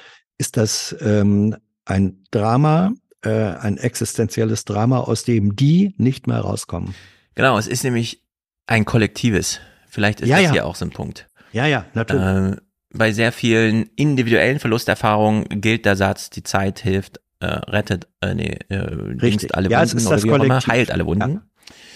ist 0.44 0.58
das 0.58 0.94
ähm, 1.00 1.56
ein 1.86 2.18
Drama, 2.32 2.92
äh, 3.24 3.30
ein 3.30 3.78
existenzielles 3.78 4.66
Drama, 4.66 5.00
aus 5.00 5.24
dem 5.24 5.56
die 5.56 5.94
nicht 5.98 6.28
mehr 6.28 6.40
rauskommen. 6.40 6.94
Genau, 7.36 7.58
es 7.58 7.68
ist 7.68 7.86
nämlich 7.86 8.22
ein 8.68 8.84
kollektives. 8.84 9.62
Vielleicht 9.90 10.20
ist 10.20 10.28
Ja, 10.28 10.36
das 10.38 10.46
ja. 10.46 10.52
hier 10.52 10.66
auch 10.66 10.76
so 10.76 10.84
ein 10.84 10.92
Punkt. 10.92 11.28
Ja, 11.54 11.66
ja, 11.66 11.86
natürlich. 11.94 12.24
Ähm, 12.26 12.58
bei 12.94 13.14
sehr 13.14 13.32
vielen 13.32 13.90
individuellen 13.96 14.60
Verlusterfahrungen 14.60 15.46
gilt 15.62 15.86
der 15.86 15.96
Satz, 15.96 16.30
die 16.30 16.44
Zeit 16.44 16.80
hilft, 16.80 17.22
äh, 17.40 17.46
rettet, 17.46 18.08
äh, 18.22 18.34
nee, 18.36 18.58
äh, 18.68 18.76
Richtig. 18.76 19.56
alle 19.56 19.70
Ja, 19.70 19.82
es 19.82 19.92
Wunden 19.92 19.98
ist 20.00 20.08
oder 20.08 20.16
das 20.18 20.24
wie 20.26 20.32
auch 20.32 20.36
immer, 20.36 20.46
Kollektiv. 20.48 20.68
heilt 20.74 20.92
alle 20.92 21.06
Wunden. 21.06 21.42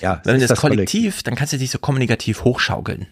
Ja, 0.02 0.22
Wenn 0.24 0.36
es 0.36 0.40
du 0.40 0.44
ist 0.46 0.50
das 0.52 0.56
das 0.56 0.60
Kollektiv, 0.62 1.22
dann 1.24 1.36
kannst 1.36 1.52
du 1.54 1.58
dich 1.58 1.70
so 1.72 1.80
kommunikativ 1.80 2.46
hochschaukeln. 2.46 3.08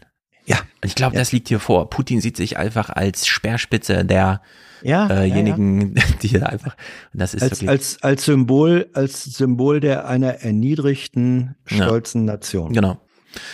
Ja. 0.46 0.58
Und 0.58 0.86
ich 0.86 0.96
glaube, 0.96 1.16
das 1.16 1.32
liegt 1.32 1.48
hier 1.48 1.60
vor. 1.60 1.90
Putin 1.90 2.22
sieht 2.22 2.38
sich 2.38 2.58
einfach 2.58 2.90
als 2.90 3.28
Speerspitze 3.28 4.06
der 4.06 4.42
Ja, 4.82 5.24
ja, 5.24 5.36
äh, 5.36 5.56
die 6.22 6.30
da 6.30 6.46
einfach, 6.48 6.76
das 7.14 7.34
ist 7.34 7.44
als, 7.44 7.68
als, 7.68 8.04
als 8.04 8.26
Symbol, 8.26 8.90
als 8.94 9.24
Symbol 9.24 9.80
der 9.80 10.08
einer 10.08 10.42
erniedrigten, 10.42 11.56
Ja. 11.70 11.86
stolzen 11.86 12.26
Nation. 12.26 12.74
Genau. 12.74 13.00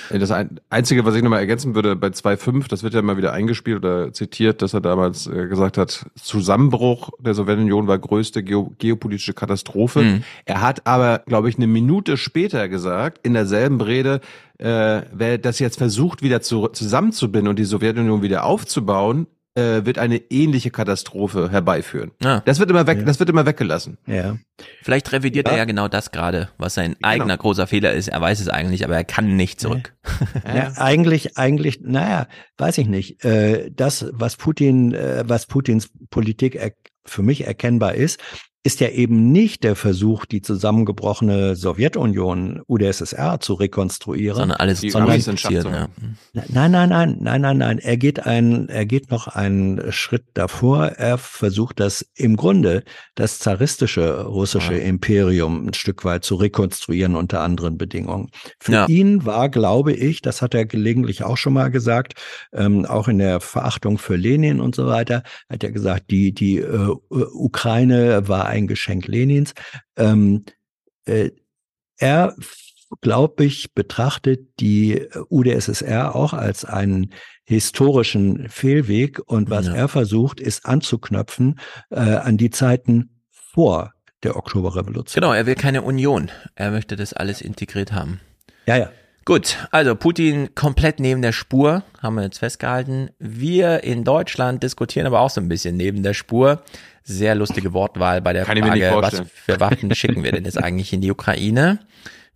Das 0.09 0.31
ein- 0.31 0.59
Einzige, 0.69 1.05
was 1.05 1.15
ich 1.15 1.23
nochmal 1.23 1.39
ergänzen 1.39 1.75
würde, 1.75 1.95
bei 1.95 2.07
2.5, 2.07 2.67
das 2.67 2.83
wird 2.83 2.93
ja 2.93 3.01
mal 3.01 3.17
wieder 3.17 3.33
eingespielt 3.33 3.77
oder 3.77 4.13
zitiert, 4.13 4.61
dass 4.61 4.73
er 4.73 4.81
damals 4.81 5.27
äh, 5.27 5.47
gesagt 5.47 5.77
hat, 5.77 6.05
Zusammenbruch 6.15 7.09
der 7.19 7.33
Sowjetunion 7.33 7.87
war 7.87 7.97
größte 7.99 8.43
geo 8.43 8.71
geopolitische 8.77 9.33
Katastrophe. 9.33 10.01
Mhm. 10.01 10.23
Er 10.45 10.61
hat 10.61 10.85
aber, 10.87 11.19
glaube 11.25 11.49
ich, 11.49 11.57
eine 11.57 11.67
Minute 11.67 12.17
später 12.17 12.67
gesagt, 12.69 13.19
in 13.25 13.33
derselben 13.33 13.81
Rede, 13.81 14.21
äh, 14.57 15.01
wer 15.13 15.37
das 15.37 15.59
jetzt 15.59 15.77
versucht, 15.77 16.21
wieder 16.21 16.41
zu, 16.41 16.67
zusammenzubinden 16.67 17.49
und 17.49 17.59
die 17.59 17.65
Sowjetunion 17.65 18.21
wieder 18.21 18.43
aufzubauen, 18.45 19.27
äh, 19.55 19.85
wird 19.85 19.97
eine 19.97 20.17
ähnliche 20.29 20.71
Katastrophe 20.71 21.51
herbeiführen. 21.51 22.11
Ja. 22.21 22.41
Das 22.45 22.59
wird 22.59 22.69
immer 22.69 22.87
weg, 22.87 23.05
das 23.05 23.19
wird 23.19 23.29
immer 23.29 23.45
weggelassen. 23.45 23.97
Ja. 24.07 24.37
Vielleicht 24.81 25.11
revidiert 25.11 25.47
Ja. 25.47 25.53
er 25.53 25.57
ja 25.59 25.65
genau 25.65 25.87
das 25.87 26.11
gerade, 26.11 26.49
was 26.57 26.73
sein 26.75 26.95
eigener 27.01 27.37
großer 27.37 27.67
Fehler 27.67 27.93
ist. 27.93 28.07
Er 28.07 28.21
weiß 28.21 28.39
es 28.39 28.47
eigentlich, 28.47 28.85
aber 28.85 28.95
er 28.95 29.03
kann 29.03 29.35
nicht 29.35 29.59
zurück. 29.59 29.93
Ja, 30.45 30.71
eigentlich, 30.77 31.37
eigentlich, 31.37 31.81
naja, 31.81 32.27
weiß 32.57 32.77
ich 32.77 32.87
nicht. 32.87 33.23
Äh, 33.25 33.71
das, 33.75 34.05
was 34.11 34.37
Putin, 34.37 34.93
äh, 34.93 35.23
was 35.27 35.47
Putins 35.47 35.89
Politik 36.09 36.59
für 37.05 37.23
mich 37.23 37.45
erkennbar 37.45 37.95
ist, 37.95 38.19
ist 38.63 38.79
ja 38.79 38.89
eben 38.89 39.31
nicht 39.31 39.63
der 39.63 39.75
Versuch, 39.75 40.25
die 40.25 40.43
zusammengebrochene 40.43 41.55
Sowjetunion, 41.55 42.61
UdSSR 42.67 43.39
zu 43.39 43.55
rekonstruieren. 43.55 44.38
Sondern 44.38 44.59
alles 44.59 44.81
zu 44.81 44.89
sondern, 44.91 45.09
ja. 45.73 45.88
Nein, 46.33 46.71
nein, 46.71 46.89
nein, 46.89 47.17
nein, 47.19 47.41
nein, 47.41 47.57
nein. 47.57 47.79
Er 47.79 47.97
geht 47.97 48.25
ein, 48.27 48.69
er 48.69 48.85
geht 48.85 49.09
noch 49.09 49.27
einen 49.27 49.91
Schritt 49.91 50.25
davor. 50.35 50.85
Er 50.89 51.17
versucht 51.17 51.79
das 51.79 52.05
im 52.13 52.35
Grunde 52.38 52.83
das 53.15 53.39
zaristische 53.39 54.25
russische 54.25 54.75
Imperium 54.75 55.67
ein 55.67 55.73
Stück 55.73 56.05
weit 56.05 56.23
zu 56.23 56.35
rekonstruieren 56.35 57.15
unter 57.15 57.41
anderen 57.41 57.79
Bedingungen. 57.79 58.29
Für 58.59 58.71
Ja. 58.71 58.85
ihn 58.88 59.25
war, 59.25 59.49
glaube 59.49 59.93
ich, 59.93 60.21
das 60.21 60.43
hat 60.43 60.53
er 60.53 60.65
gelegentlich 60.65 61.23
auch 61.23 61.38
schon 61.38 61.53
mal 61.53 61.71
gesagt, 61.71 62.13
ähm, 62.53 62.85
auch 62.85 63.07
in 63.07 63.17
der 63.17 63.39
Verachtung 63.39 63.97
für 63.97 64.15
Lenin 64.15 64.59
und 64.61 64.75
so 64.75 64.85
weiter, 64.85 65.23
hat 65.49 65.63
er 65.63 65.71
gesagt, 65.71 66.11
die 66.11 66.31
die 66.31 66.59
äh, 66.59 66.95
Ukraine 67.09 68.27
war 68.27 68.50
ein 68.51 68.67
Geschenk 68.67 69.07
Lenins. 69.07 69.53
Ähm, 69.97 70.45
äh, 71.05 71.31
er, 71.97 72.35
glaube 73.01 73.45
ich, 73.45 73.73
betrachtet 73.73 74.59
die 74.59 75.07
UdSSR 75.29 76.15
auch 76.15 76.33
als 76.33 76.65
einen 76.65 77.13
historischen 77.45 78.47
Fehlweg 78.49 79.19
und 79.25 79.49
was 79.49 79.67
Ja. 79.67 79.73
er 79.73 79.87
versucht, 79.87 80.39
ist 80.39 80.65
anzuknöpfen 80.65 81.59
äh, 81.89 81.99
an 81.99 82.37
die 82.37 82.49
Zeiten 82.49 83.21
vor 83.29 83.93
der 84.23 84.35
Oktoberrevolution. 84.35 85.21
Genau, 85.21 85.33
er 85.33 85.45
will 85.45 85.55
keine 85.55 85.81
Union. 85.81 86.29
Er 86.55 86.71
möchte 86.71 86.95
das 86.95 87.13
alles 87.13 87.41
integriert 87.41 87.91
haben. 87.91 88.19
Ja, 88.67 88.77
ja. 88.77 88.91
Gut, 89.25 89.57
also 89.69 89.95
Putin 89.95 90.55
komplett 90.55 90.99
neben 90.99 91.21
der 91.21 91.31
Spur, 91.31 91.83
haben 91.99 92.15
wir 92.15 92.23
jetzt 92.23 92.39
festgehalten. 92.39 93.09
Wir 93.19 93.83
in 93.83 94.03
Deutschland 94.03 94.63
diskutieren 94.63 95.05
aber 95.05 95.19
auch 95.19 95.29
so 95.29 95.39
ein 95.41 95.47
bisschen 95.47 95.77
neben 95.77 96.01
der 96.01 96.15
Spur. 96.15 96.63
Sehr 97.03 97.35
lustige 97.35 97.73
Wortwahl 97.73 98.21
bei 98.21 98.33
der 98.33 98.45
Kann 98.45 98.57
Frage, 98.57 98.91
was 98.95 99.23
für 99.33 99.59
Waffen 99.59 99.93
schicken 99.95 100.23
wir 100.23 100.31
denn 100.31 100.45
jetzt 100.45 100.61
eigentlich 100.61 100.93
in 100.93 101.01
die 101.01 101.11
Ukraine? 101.11 101.79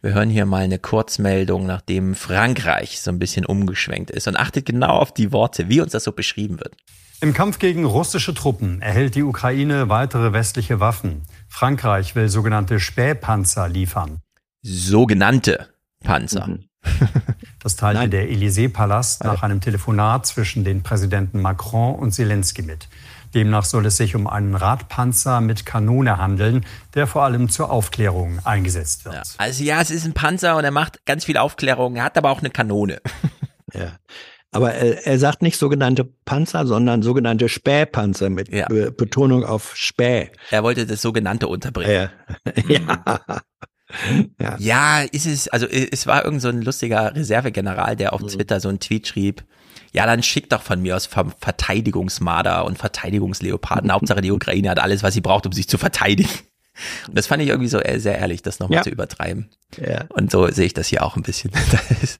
Wir 0.01 0.13
hören 0.13 0.29
hier 0.29 0.45
mal 0.45 0.63
eine 0.63 0.77
Kurzmeldung, 0.77 1.65
nachdem 1.65 2.15
Frankreich 2.15 3.01
so 3.01 3.11
ein 3.11 3.19
bisschen 3.19 3.45
umgeschwenkt 3.45 4.11
ist 4.11 4.27
und 4.27 4.37
achtet 4.37 4.65
genau 4.65 4.99
auf 4.99 5.13
die 5.13 5.31
Worte, 5.31 5.69
wie 5.69 5.81
uns 5.81 5.93
das 5.93 6.03
so 6.03 6.11
beschrieben 6.11 6.59
wird. 6.59 6.75
Im 7.21 7.33
Kampf 7.33 7.59
gegen 7.59 7.85
russische 7.85 8.33
Truppen 8.33 8.81
erhält 8.81 9.15
die 9.15 9.23
Ukraine 9.23 9.89
weitere 9.89 10.33
westliche 10.33 10.79
Waffen. 10.79 11.23
Frankreich 11.47 12.15
will 12.15 12.29
sogenannte 12.29 12.79
Spähpanzer 12.79 13.69
liefern. 13.69 14.19
Sogenannte 14.61 15.69
Panzer. 16.03 16.47
Mhm. 16.47 16.65
Das 17.65 17.75
teilte 17.75 18.07
der 18.09 18.29
Élysée-Palast 18.29 19.23
nach 19.23 19.41
einem 19.41 19.59
Telefonat 19.59 20.27
zwischen 20.27 20.63
den 20.63 20.83
Präsidenten 20.83 21.41
Macron 21.41 21.95
und 21.95 22.11
Zelensky 22.11 22.61
mit. 22.61 22.87
Demnach 23.35 23.65
soll 23.65 23.85
es 23.85 23.97
sich 23.97 24.15
um 24.15 24.27
einen 24.27 24.55
Radpanzer 24.55 25.41
mit 25.41 25.65
Kanone 25.65 26.17
handeln, 26.17 26.65
der 26.93 27.05
vor 27.05 27.23
allem 27.23 27.49
zur 27.49 27.69
Aufklärung 27.69 28.39
eingesetzt 28.45 29.05
wird. 29.05 29.35
Also 29.37 29.63
ja, 29.63 29.81
es 29.81 29.91
ist 29.91 30.05
ein 30.05 30.13
Panzer 30.13 30.55
und 30.55 30.63
er 30.63 30.71
macht 30.71 31.05
ganz 31.05 31.25
viel 31.25 31.37
Aufklärung, 31.37 31.97
er 31.97 32.05
hat 32.05 32.17
aber 32.17 32.31
auch 32.31 32.39
eine 32.39 32.49
Kanone. 32.49 33.01
Ja. 33.73 33.97
Aber 34.51 34.73
er, 34.73 35.05
er 35.05 35.19
sagt 35.19 35.41
nicht 35.41 35.57
sogenannte 35.57 36.05
Panzer, 36.05 36.65
sondern 36.65 37.01
sogenannte 37.01 37.49
Spähpanzer 37.49 38.29
mit 38.29 38.51
Be 38.51 38.89
Betonung 38.91 39.43
auf 39.43 39.75
Späh. 39.75 40.31
Er 40.49 40.63
wollte 40.63 40.85
das 40.85 41.01
sogenannte 41.01 41.49
unterbringen. 41.49 42.09
Ja. 42.69 42.89
ja. 44.39 44.55
Ja, 44.57 45.01
ist 45.01 45.25
es, 45.25 45.49
also 45.49 45.65
es 45.67 46.07
war 46.07 46.23
irgend 46.23 46.41
so 46.41 46.47
ein 46.47 46.61
lustiger 46.61 47.13
Reservegeneral, 47.13 47.97
der 47.97 48.13
auf 48.13 48.21
Mhm. 48.21 48.27
Twitter 48.27 48.59
so 48.61 48.69
einen 48.69 48.79
Tweet 48.79 49.07
schrieb, 49.07 49.43
ja, 49.95 50.05
dann 50.05 50.21
schickt 50.23 50.51
doch 50.51 50.61
von 50.61 50.81
mir 50.81 50.95
aus 50.95 51.07
Verteidigungsmarder 51.69 52.65
und 52.65 52.77
Verteidigungsleoparden. 52.77 53.91
Hauptsache 53.91 54.21
die 54.21 54.31
Ukraine 54.31 54.69
hat 54.69 54.79
alles, 54.79 55.03
was 55.03 55.13
sie 55.13 55.21
braucht, 55.21 55.45
um 55.45 55.51
sich 55.51 55.67
zu 55.67 55.77
verteidigen. 55.77 56.29
Und 57.07 57.17
das 57.17 57.27
fand 57.27 57.41
ich 57.41 57.49
irgendwie 57.49 57.69
so 57.69 57.79
äh, 57.79 57.99
sehr 57.99 58.17
ehrlich, 58.17 58.41
das 58.41 58.59
nochmal 58.59 58.77
Ja. 58.77 58.83
zu 58.83 58.89
übertreiben. 58.89 59.49
Ja. 59.77 60.05
Und 60.09 60.29
so 60.31 60.47
sehe 60.49 60.65
ich 60.65 60.73
das 60.73 60.87
hier 60.87 61.03
auch 61.03 61.15
ein 61.15 61.23
bisschen. 61.23 61.51
Das 61.71 62.19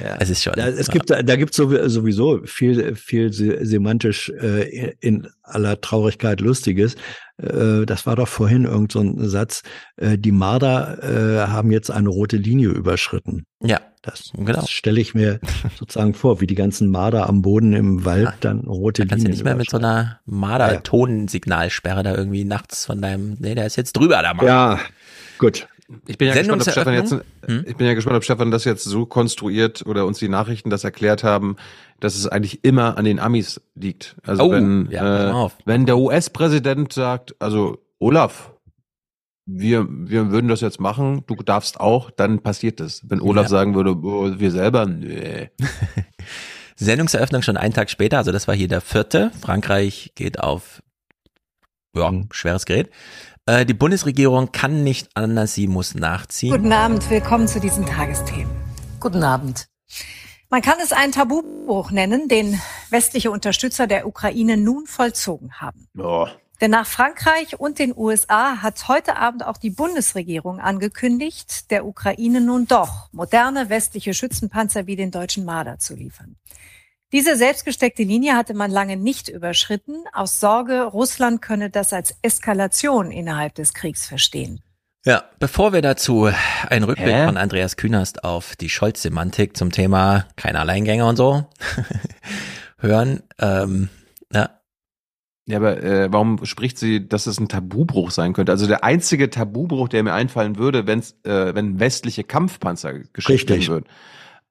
Ja. 0.00 0.16
Es 0.18 0.30
ist 0.30 0.42
schon. 0.42 0.54
Da, 0.56 0.66
es 0.66 0.88
gibt, 0.90 1.10
da 1.10 1.36
gibt's 1.36 1.56
so- 1.56 1.88
sowieso 1.88 2.40
viel, 2.44 2.96
viel 2.96 3.32
se- 3.32 3.64
semantisch 3.64 4.28
äh, 4.30 4.94
in 4.98 5.28
aller 5.44 5.80
Traurigkeit 5.80 6.40
Lustiges. 6.40 6.96
Äh, 7.40 7.86
das 7.86 8.04
war 8.04 8.16
doch 8.16 8.26
vorhin 8.26 8.64
irgend 8.64 8.90
so 8.90 8.98
ein 9.00 9.28
Satz. 9.28 9.62
Äh, 9.96 10.18
die 10.18 10.32
Marder 10.32 10.98
äh, 11.04 11.46
haben 11.48 11.70
jetzt 11.70 11.88
eine 11.92 12.08
rote 12.08 12.36
Linie 12.36 12.70
überschritten. 12.70 13.44
Ja, 13.62 13.80
das, 14.02 14.30
genau. 14.34 14.52
das 14.52 14.70
stelle 14.70 15.00
ich 15.00 15.14
mir 15.14 15.40
sozusagen 15.78 16.14
vor, 16.14 16.40
wie 16.40 16.46
die 16.46 16.54
ganzen 16.54 16.90
Marder 16.90 17.28
am 17.28 17.42
Boden 17.42 17.72
im 17.74 18.04
Wald 18.04 18.32
dann 18.40 18.60
rote 18.60 19.02
Da 19.02 19.08
kannst 19.08 19.24
du 19.24 19.28
Linien 19.28 19.30
nicht 19.32 19.44
mehr 19.44 19.56
mit 19.56 19.70
so 19.70 19.76
einer 19.76 20.20
Marder-Tonsignalsperre 20.26 22.02
da 22.02 22.14
irgendwie 22.14 22.44
nachts 22.44 22.86
von 22.86 23.02
deinem, 23.02 23.36
nee, 23.38 23.54
der 23.54 23.66
ist 23.66 23.76
jetzt 23.76 23.96
drüber, 23.96 24.22
der 24.22 24.34
Mann. 24.34 24.46
Ja, 24.46 24.78
gut. 25.38 25.66
Ich 26.06 26.18
bin 26.18 26.28
ja 26.28 26.34
gespannt, 26.34 26.62
ob 26.62 26.70
Stefan 26.70 26.94
jetzt, 26.94 27.08
Sendungseröffnung? 27.08 27.64
ich 27.66 27.76
bin 27.76 27.86
ja 27.86 27.94
gespannt, 27.94 28.16
ob 28.16 28.24
Stefan 28.24 28.50
das 28.52 28.64
jetzt 28.64 28.84
so 28.84 29.06
konstruiert 29.06 29.84
oder 29.86 30.06
uns 30.06 30.18
die 30.20 30.28
Nachrichten 30.28 30.70
das 30.70 30.84
erklärt 30.84 31.24
haben, 31.24 31.56
dass 31.98 32.14
es 32.14 32.28
eigentlich 32.28 32.64
immer 32.64 32.96
an 32.96 33.04
den 33.04 33.18
Amis 33.18 33.60
liegt. 33.74 34.16
Also 34.24 34.44
Oh, 34.44 34.52
wenn, 34.52 34.88
ja, 34.90 35.02
pass 35.02 35.24
mal 35.24 35.28
äh, 35.28 35.32
auf. 35.32 35.56
wenn 35.64 35.86
der 35.86 35.98
US-Präsident 35.98 36.92
sagt, 36.92 37.34
also 37.40 37.78
Olaf, 37.98 38.49
wir, 39.52 39.86
wir 39.88 40.30
würden 40.30 40.48
das 40.48 40.60
jetzt 40.60 40.80
machen, 40.80 41.22
du 41.26 41.34
darfst 41.36 41.80
auch, 41.80 42.10
dann 42.10 42.40
passiert 42.42 42.80
das. 42.80 43.02
Wenn 43.08 43.20
Olaf 43.20 43.44
Ja. 43.44 43.48
sagen 43.48 43.74
würde, 43.74 43.96
oh, 43.96 44.38
wir 44.38 44.50
selber, 44.50 44.86
nee. 44.86 45.50
Sendungseröffnung 46.76 47.42
schon 47.42 47.56
einen 47.56 47.74
Tag 47.74 47.90
später, 47.90 48.18
also 48.18 48.32
das 48.32 48.48
war 48.48 48.54
hier 48.54 48.68
der 48.68 48.80
vierte. 48.80 49.30
Frankreich 49.40 50.12
geht 50.14 50.40
auf 50.40 50.82
ja, 51.94 52.10
Mhm. 52.10 52.28
schweres 52.30 52.64
Gerät. 52.66 52.90
Äh, 53.46 53.66
die 53.66 53.74
Bundesregierung 53.74 54.52
kann 54.52 54.84
nicht 54.84 55.08
anders, 55.14 55.54
sie 55.54 55.66
muss 55.66 55.94
nachziehen. 55.94 56.52
Guten 56.52 56.72
Abend, 56.72 57.08
willkommen 57.10 57.48
zu 57.48 57.58
diesen 57.60 57.84
Tagesthemen. 57.84 58.50
Guten 59.00 59.22
Abend. 59.24 59.66
Man 60.50 60.62
kann 60.62 60.76
es 60.82 60.92
einen 60.92 61.12
Tabubruch 61.12 61.90
nennen, 61.90 62.28
den 62.28 62.60
westliche 62.90 63.30
Unterstützer 63.30 63.86
der 63.86 64.06
Ukraine 64.06 64.56
nun 64.56 64.86
vollzogen 64.86 65.52
haben. 65.60 65.86
Oh. 65.98 66.26
Denn 66.60 66.72
nach 66.72 66.86
Frankreich 66.86 67.58
und 67.58 67.78
den 67.78 67.96
USA 67.96 68.60
hat 68.60 68.88
heute 68.88 69.16
Abend 69.16 69.46
auch 69.46 69.56
die 69.56 69.70
Bundesregierung 69.70 70.60
angekündigt, 70.60 71.70
der 71.70 71.86
Ukraine 71.86 72.42
nun 72.42 72.66
doch 72.66 73.08
moderne 73.12 73.70
westliche 73.70 74.12
Schützenpanzer 74.12 74.86
wie 74.86 74.96
den 74.96 75.10
deutschen 75.10 75.46
Marder 75.46 75.78
zu 75.78 75.94
liefern. 75.94 76.36
Diese 77.12 77.34
selbstgesteckte 77.34 78.02
Linie 78.02 78.36
hatte 78.36 78.54
man 78.54 78.70
lange 78.70 78.96
nicht 78.96 79.28
überschritten, 79.28 80.04
aus 80.12 80.38
Sorge, 80.38 80.82
Russland 80.82 81.42
könne 81.42 81.70
das 81.70 81.92
als 81.92 82.14
Eskalation 82.22 83.10
innerhalb 83.10 83.54
des 83.54 83.74
Kriegs 83.74 84.06
verstehen. 84.06 84.60
Ja, 85.04 85.24
bevor 85.38 85.72
wir 85.72 85.80
dazu 85.80 86.30
einen 86.68 86.84
Rückblick 86.84 87.14
Hä? 87.14 87.24
von 87.24 87.38
Andreas 87.38 87.76
Künast 87.76 88.22
auf 88.22 88.54
die 88.54 88.68
Scholz-Semantik 88.68 89.56
zum 89.56 89.72
Thema 89.72 90.26
kein 90.36 90.56
Alleingänger 90.56 91.08
und 91.08 91.16
so 91.16 91.46
hören, 92.78 93.22
ähm, 93.38 93.88
Ja, 95.50 95.56
aber 95.56 95.82
äh, 95.82 96.12
warum 96.12 96.44
spricht 96.44 96.78
sie, 96.78 97.08
dass 97.08 97.26
es 97.26 97.40
ein 97.40 97.48
Tabubruch 97.48 98.12
sein 98.12 98.34
könnte? 98.34 98.52
Also 98.52 98.68
der 98.68 98.84
einzige 98.84 99.30
Tabubruch, 99.30 99.88
der 99.88 100.04
mir 100.04 100.12
einfallen 100.12 100.58
würde, 100.58 100.86
wenn's, 100.86 101.16
äh, 101.24 101.54
wenn 101.56 101.80
westliche 101.80 102.22
Kampfpanzer 102.22 103.00
geschickt 103.12 103.48
werden 103.48 103.58
Richtig. 103.58 103.68
würden. 103.68 103.84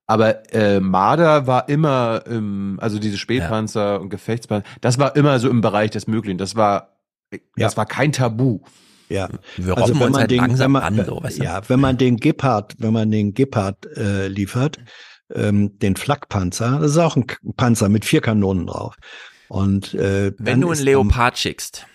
Aber 0.08 0.54
äh, 0.54 0.82
Marder 0.82 1.48
war 1.48 1.70
immer, 1.70 2.24
im, 2.28 2.80
also 2.82 3.00
diese 3.00 3.18
Spätpanzer 3.18 4.02
und 4.02 4.10
Gefechtspanzer, 4.10 4.68
das 4.82 5.00
war 5.00 5.16
immer 5.16 5.40
so 5.40 5.50
im 5.50 5.62
Bereich 5.62 5.92
des 5.92 6.06
Möglichen. 6.08 6.38
Das 6.38 6.58
war, 6.58 6.98
das 7.56 7.78
war 7.78 7.86
kein 7.86 8.12
Tabu. 8.12 8.60
Ja, 9.08 9.30
wir 9.56 9.78
also 9.78 9.94
wenn 9.94 10.12
man 10.12 10.22
halt 10.22 10.32
den, 10.32 10.40
langsam 10.40 10.66
wenn 10.66 10.72
man, 10.72 11.00
an, 11.00 11.06
so, 11.06 11.24
weißt 11.24 11.40
du? 11.40 11.44
ja, 11.44 11.62
wenn 11.70 11.80
man 11.80 11.98
den 11.98 12.18
Gepard, 12.18 12.76
wenn 12.80 12.92
man 12.92 13.10
den 13.10 13.34
Gepard 13.34 13.86
äh, 13.96 14.28
liefert, 14.28 14.80
ähm, 15.34 15.80
den 15.80 15.96
Flakpanzer, 15.96 16.80
das 16.82 16.92
ist 16.92 16.98
auch 16.98 17.16
ein 17.16 17.26
Panzer 17.56 17.88
mit 17.88 18.04
vier 18.04 18.22
Kanonen 18.22 18.68
drauf. 18.68 18.96
Und 19.50 19.94
äh, 19.96 20.32
Wenn 20.38 20.62
du 20.62 20.72
einen 20.72 20.82
Leopard 20.82 21.38
schickst, 21.38 21.86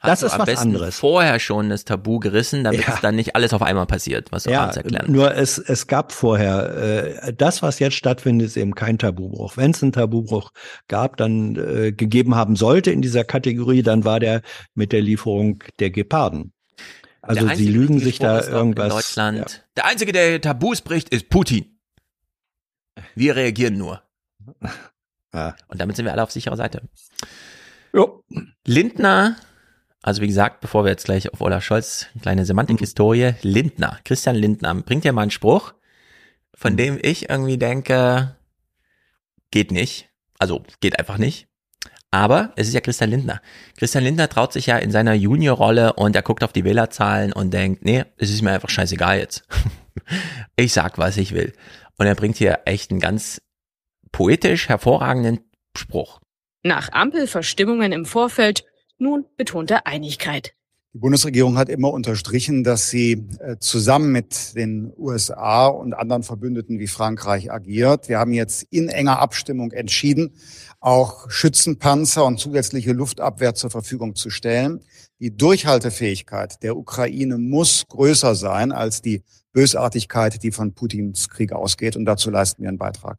hast 0.00 0.10
Das 0.10 0.20
du 0.20 0.26
ist 0.26 0.32
am 0.32 0.38
was 0.40 0.46
besten 0.46 0.68
anderes. 0.68 0.98
vorher 0.98 1.38
schon 1.38 1.68
das 1.68 1.84
Tabu 1.84 2.18
gerissen, 2.20 2.64
damit 2.64 2.86
Ja. 2.86 2.94
es 2.94 3.00
dann 3.02 3.16
nicht 3.16 3.36
alles 3.36 3.52
auf 3.52 3.62
einmal 3.62 3.86
passiert, 3.86 4.32
was 4.32 4.44
du 4.44 4.50
Ja, 4.50 4.62
abends 4.62 4.76
erklären. 4.78 5.10
nur 5.12 5.34
es, 5.34 5.58
es 5.58 5.86
gab 5.86 6.12
vorher, 6.12 7.16
äh, 7.26 7.32
das, 7.34 7.62
was 7.62 7.78
jetzt 7.80 7.94
stattfindet, 7.96 8.46
ist 8.48 8.56
eben 8.56 8.74
kein 8.74 8.98
Tabubruch. 8.98 9.56
Wenn 9.56 9.72
es 9.72 9.82
einen 9.82 9.92
Tabubruch 9.92 10.52
gab, 10.88 11.16
dann 11.18 11.56
äh, 11.56 11.92
gegeben 11.92 12.34
haben 12.34 12.56
sollte 12.56 12.90
in 12.90 13.02
dieser 13.02 13.24
Kategorie, 13.24 13.82
dann 13.82 14.04
war 14.04 14.18
der 14.20 14.42
mit 14.74 14.92
der 14.92 15.02
Lieferung 15.02 15.62
der 15.80 15.90
Geparden. 15.90 16.52
Also 17.20 17.48
sie 17.54 17.66
lügen 17.68 17.98
sich 17.98 18.18
da 18.20 18.40
irgendwas. 18.46 18.84
In 18.86 18.90
Deutschland. 18.90 19.66
Der 19.76 19.84
einzige, 19.86 20.12
der 20.12 20.40
Tabus 20.40 20.80
bricht, 20.80 21.08
ist 21.08 21.28
Putin. 21.28 21.78
Wir 23.16 23.34
reagieren 23.36 23.76
nur. 23.76 24.00
Ja. 25.36 25.54
Und 25.68 25.80
damit 25.80 25.96
sind 25.96 26.06
wir 26.06 26.12
alle 26.12 26.22
auf 26.22 26.32
sicherer 26.32 26.56
Seite. 26.56 26.82
Jo. 27.92 28.24
Lindner, 28.64 29.36
also 30.02 30.22
wie 30.22 30.26
gesagt, 30.26 30.60
bevor 30.60 30.84
wir 30.84 30.90
jetzt 30.90 31.04
gleich 31.04 31.32
auf 31.32 31.40
Olaf 31.42 31.62
Scholz, 31.62 32.06
kleine 32.22 32.46
Semantikhistorie, 32.46 33.34
Lindner, 33.42 33.98
Christian 34.04 34.36
Lindner, 34.36 34.74
bringt 34.74 35.04
ja 35.04 35.12
mal 35.12 35.22
einen 35.22 35.30
Spruch, 35.30 35.74
von 36.54 36.76
dem 36.76 36.98
ich 37.02 37.28
irgendwie 37.28 37.58
denke, 37.58 38.36
geht 39.50 39.70
nicht. 39.70 40.08
Also 40.38 40.62
geht 40.80 40.98
einfach 40.98 41.18
nicht. 41.18 41.48
Aber 42.10 42.52
es 42.56 42.68
ist 42.68 42.74
ja 42.74 42.80
Christian 42.80 43.10
Lindner. 43.10 43.42
Christian 43.76 44.04
Lindner 44.04 44.28
traut 44.28 44.52
sich 44.52 44.66
ja 44.66 44.78
in 44.78 44.90
seiner 44.90 45.12
Juniorrolle 45.12 45.92
und 45.94 46.16
er 46.16 46.22
guckt 46.22 46.44
auf 46.44 46.52
die 46.52 46.64
Wählerzahlen 46.64 47.32
und 47.32 47.52
denkt, 47.52 47.84
nee, 47.84 48.04
es 48.16 48.30
ist 48.30 48.40
mir 48.40 48.52
einfach 48.52 48.70
scheißegal 48.70 49.18
jetzt. 49.18 49.46
ich 50.56 50.72
sag, 50.72 50.96
was 50.96 51.18
ich 51.18 51.34
will. 51.34 51.52
Und 51.98 52.06
er 52.06 52.14
bringt 52.14 52.36
hier 52.36 52.60
echt 52.64 52.90
einen 52.90 53.00
ganz 53.00 53.42
poetisch 54.16 54.70
hervorragenden 54.70 55.40
Spruch. 55.76 56.20
Nach 56.62 56.90
Ampelverstimmungen 56.90 57.92
im 57.92 58.06
Vorfeld 58.06 58.64
nun 58.96 59.26
betonte 59.36 59.84
Einigkeit. 59.84 60.54
Die 60.94 61.00
Bundesregierung 61.00 61.58
hat 61.58 61.68
immer 61.68 61.92
unterstrichen, 61.92 62.64
dass 62.64 62.88
sie 62.88 63.26
äh, 63.40 63.56
zusammen 63.60 64.12
mit 64.12 64.56
den 64.56 64.90
USA 64.96 65.66
und 65.66 65.92
anderen 65.92 66.22
Verbündeten 66.22 66.78
wie 66.78 66.86
Frankreich 66.86 67.52
agiert. 67.52 68.08
Wir 68.08 68.18
haben 68.18 68.32
jetzt 68.32 68.62
in 68.70 68.88
enger 68.88 69.18
Abstimmung 69.18 69.72
entschieden, 69.72 70.32
auch 70.80 71.30
Schützenpanzer 71.30 72.24
und 72.24 72.40
zusätzliche 72.40 72.92
Luftabwehr 72.92 73.54
zur 73.54 73.68
Verfügung 73.68 74.14
zu 74.14 74.30
stellen. 74.30 74.80
Die 75.20 75.36
Durchhaltefähigkeit 75.36 76.62
der 76.62 76.78
Ukraine 76.78 77.36
muss 77.36 77.84
größer 77.86 78.34
sein 78.34 78.72
als 78.72 79.02
die 79.02 79.24
Bösartigkeit, 79.52 80.42
die 80.42 80.52
von 80.52 80.72
Putins 80.72 81.28
Krieg 81.28 81.52
ausgeht. 81.52 81.96
Und 81.96 82.06
dazu 82.06 82.30
leisten 82.30 82.62
wir 82.62 82.70
einen 82.70 82.78
Beitrag. 82.78 83.18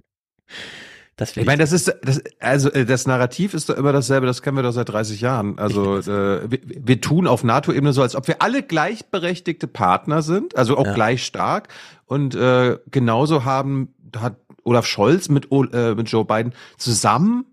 Das 1.18 1.36
ich 1.36 1.46
meine, 1.48 1.64
das 1.64 1.72
ist 1.72 1.92
das, 2.04 2.22
also 2.40 2.72
äh, 2.72 2.86
das 2.86 3.08
Narrativ 3.08 3.56
ist 3.56 3.70
doch 3.70 3.76
immer 3.76 3.92
dasselbe, 3.92 4.28
das 4.28 4.44
kennen 4.44 4.56
wir 4.56 4.62
doch 4.62 4.72
seit 4.72 4.90
30 4.90 5.20
Jahren. 5.20 5.58
Also 5.58 5.98
äh, 5.98 6.50
wir, 6.50 6.60
wir 6.64 7.02
tun 7.02 7.26
auf 7.26 7.44
NATO-Ebene 7.44 7.92
so, 7.92 8.04
als 8.04 8.16
ob 8.16 8.28
wir 8.28 8.44
alle 8.44 8.62
gleichberechtigte 8.62 9.68
Partner 9.68 10.22
sind, 10.22 10.56
also 10.56 10.78
auch 10.78 10.86
ja. 10.86 10.94
gleich 10.94 11.26
stark. 11.26 11.70
Und 12.06 12.36
äh, 12.36 12.78
genauso 12.92 13.46
haben 13.46 13.96
hat 14.16 14.38
Olaf 14.64 14.86
Scholz 14.86 15.28
mit, 15.28 15.52
äh, 15.52 15.96
mit 15.96 16.08
Joe 16.10 16.24
Biden 16.24 16.54
zusammen 16.78 17.46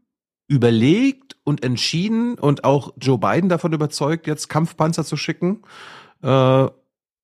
überlegt 0.46 1.36
und 1.42 1.64
entschieden 1.64 2.38
und 2.38 2.64
auch 2.64 2.92
Joe 3.00 3.18
Biden 3.18 3.48
davon 3.48 3.72
überzeugt, 3.72 4.26
jetzt 4.26 4.48
Kampfpanzer 4.48 5.06
zu 5.06 5.16
schicken. 5.16 5.62
Äh, 6.22 6.68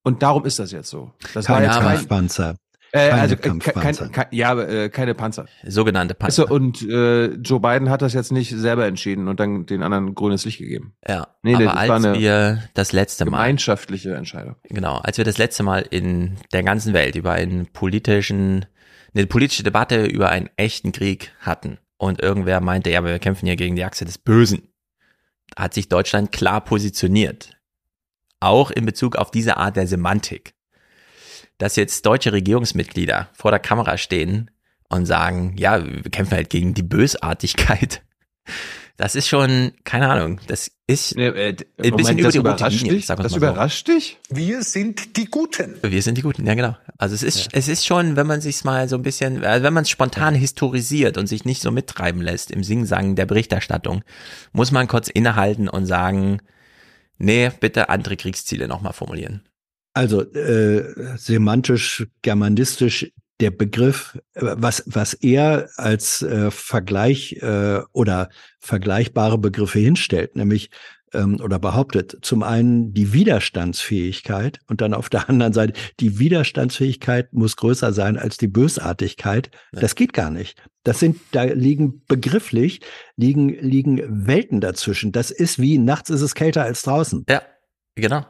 und 0.03 0.23
darum 0.23 0.45
ist 0.45 0.57
das 0.57 0.71
jetzt 0.71 0.89
so. 0.89 1.11
Das 1.35 1.45
Keine 1.45 1.67
war 1.67 1.73
jetzt 1.73 1.85
Kampfpanzer. 1.85 2.55
Äh, 2.93 3.09
also 3.09 3.37
Kampfpanzer. 3.37 4.09
Kein, 4.09 4.11
kein, 4.11 4.27
ja, 4.31 4.59
äh, 4.59 4.89
keine 4.89 5.15
Panzer. 5.15 5.45
Sogenannte 5.65 6.13
Panzer. 6.13 6.43
Also, 6.43 6.53
und 6.53 6.81
äh, 6.81 7.27
Joe 7.35 7.59
Biden 7.59 7.89
hat 7.89 8.01
das 8.01 8.13
jetzt 8.13 8.31
nicht 8.31 8.51
selber 8.51 8.85
entschieden 8.85 9.27
und 9.27 9.39
dann 9.39 9.65
den 9.65 9.83
anderen 9.83 10.13
grünes 10.13 10.45
Licht 10.45 10.59
gegeben. 10.59 10.93
Ja, 11.07 11.27
nee, 11.41 11.55
aber 11.55 11.77
als 11.77 12.03
wir 12.19 12.63
das 12.73 12.91
letzte 12.91 13.25
Mal 13.25 13.37
gemeinschaftliche 13.37 14.13
Entscheidung. 14.13 14.55
Genau, 14.63 14.97
als 14.97 15.17
wir 15.17 15.25
das 15.25 15.37
letzte 15.37 15.63
Mal 15.63 15.85
in 15.89 16.37
der 16.51 16.63
ganzen 16.63 16.93
Welt 16.93 17.15
über 17.15 17.31
einen 17.31 17.67
politischen 17.67 18.65
eine 19.13 19.27
politische 19.27 19.63
Debatte 19.63 20.05
über 20.05 20.29
einen 20.29 20.49
echten 20.55 20.91
Krieg 20.91 21.33
hatten 21.39 21.77
und 21.97 22.21
irgendwer 22.21 22.61
meinte, 22.61 22.89
ja, 22.89 23.03
wir 23.03 23.19
kämpfen 23.19 23.45
hier 23.45 23.55
gegen 23.55 23.75
die 23.75 23.83
Achse 23.83 24.05
des 24.05 24.17
Bösen, 24.17 24.69
hat 25.55 25.73
sich 25.73 25.89
Deutschland 25.89 26.31
klar 26.31 26.61
positioniert. 26.61 27.57
Auch 28.39 28.71
in 28.71 28.85
Bezug 28.85 29.17
auf 29.17 29.29
diese 29.29 29.57
Art 29.57 29.75
der 29.75 29.85
Semantik 29.85 30.53
dass 31.61 31.75
jetzt 31.75 32.07
deutsche 32.07 32.33
Regierungsmitglieder 32.33 33.29
vor 33.33 33.51
der 33.51 33.59
Kamera 33.59 33.97
stehen 33.97 34.49
und 34.89 35.05
sagen, 35.05 35.55
ja, 35.59 35.85
wir 35.85 36.09
kämpfen 36.09 36.35
halt 36.35 36.49
gegen 36.49 36.73
die 36.73 36.81
Bösartigkeit. 36.81 38.01
Das 38.97 39.13
ist 39.13 39.27
schon, 39.27 39.71
keine 39.83 40.09
Ahnung, 40.09 40.39
das 40.47 40.71
ist 40.87 41.15
nee, 41.15 41.27
äh, 41.27 41.55
ein 41.83 41.95
bisschen 41.95 42.17
über 42.17 42.31
die 42.31 42.37
rote 42.39 42.67
Linie. 42.67 42.93
Dich? 42.93 43.05
das 43.05 43.35
überrascht 43.35 43.87
so. 43.87 43.93
dich? 43.93 44.17
Wir 44.29 44.63
sind 44.63 45.17
die 45.17 45.25
Guten. 45.25 45.75
Wir 45.83 46.01
sind 46.01 46.17
die 46.17 46.23
Guten, 46.23 46.47
ja 46.47 46.55
genau. 46.55 46.75
Also 46.97 47.13
es 47.13 47.21
ist, 47.21 47.37
ja. 47.37 47.49
es 47.53 47.67
ist 47.67 47.85
schon, 47.85 48.15
wenn 48.15 48.25
man 48.25 48.41
sich 48.41 48.63
mal 48.63 48.89
so 48.89 48.95
ein 48.95 49.03
bisschen, 49.03 49.45
also 49.45 49.63
wenn 49.63 49.73
man 49.73 49.83
es 49.83 49.89
spontan 49.91 50.33
historisiert 50.33 51.19
und 51.19 51.27
sich 51.27 51.45
nicht 51.45 51.61
so 51.61 51.69
mittreiben 51.69 52.23
lässt 52.23 52.49
im 52.49 52.63
Singsang 52.63 53.15
der 53.15 53.27
Berichterstattung, 53.27 54.03
muss 54.51 54.71
man 54.71 54.87
kurz 54.87 55.09
innehalten 55.09 55.69
und 55.69 55.85
sagen, 55.85 56.41
nee, 57.19 57.51
bitte 57.59 57.89
andere 57.89 58.17
Kriegsziele 58.17 58.67
nochmal 58.67 58.93
formulieren. 58.93 59.43
Also 59.93 60.21
äh, 60.21 61.17
semantisch, 61.17 62.07
germanistisch 62.21 63.11
der 63.41 63.51
Begriff, 63.51 64.17
äh, 64.33 64.41
was, 64.41 64.83
was 64.85 65.13
er 65.13 65.69
als 65.75 66.21
äh, 66.21 66.51
Vergleich 66.51 67.33
äh, 67.41 67.81
oder 67.91 68.29
vergleichbare 68.59 69.37
Begriffe 69.37 69.79
hinstellt, 69.79 70.35
nämlich 70.35 70.69
ähm, 71.13 71.39
oder 71.41 71.59
behauptet, 71.59 72.17
zum 72.21 72.43
einen 72.43 72.93
die 72.93 73.13
Widerstandsfähigkeit 73.13 74.59
und 74.67 74.79
dann 74.79 74.93
auf 74.93 75.09
der 75.09 75.29
anderen 75.29 75.53
Seite 75.53 75.73
die 75.99 76.19
Widerstandsfähigkeit 76.19 77.33
muss 77.33 77.57
größer 77.57 77.91
sein 77.91 78.17
als 78.17 78.37
die 78.37 78.47
Bösartigkeit. 78.47 79.49
Ja. 79.73 79.81
Das 79.81 79.95
geht 79.95 80.13
gar 80.13 80.29
nicht. 80.29 80.61
Das 80.83 80.99
sind, 80.99 81.19
da 81.31 81.43
liegen 81.43 82.03
begrifflich, 82.07 82.81
liegen, 83.15 83.49
liegen 83.49 84.27
Welten 84.27 84.61
dazwischen. 84.61 85.11
Das 85.11 85.31
ist 85.31 85.59
wie 85.59 85.77
nachts 85.77 86.09
ist 86.09 86.21
es 86.21 86.33
kälter 86.33 86.63
als 86.63 86.81
draußen. 86.83 87.25
Ja, 87.29 87.41
genau. 87.95 88.25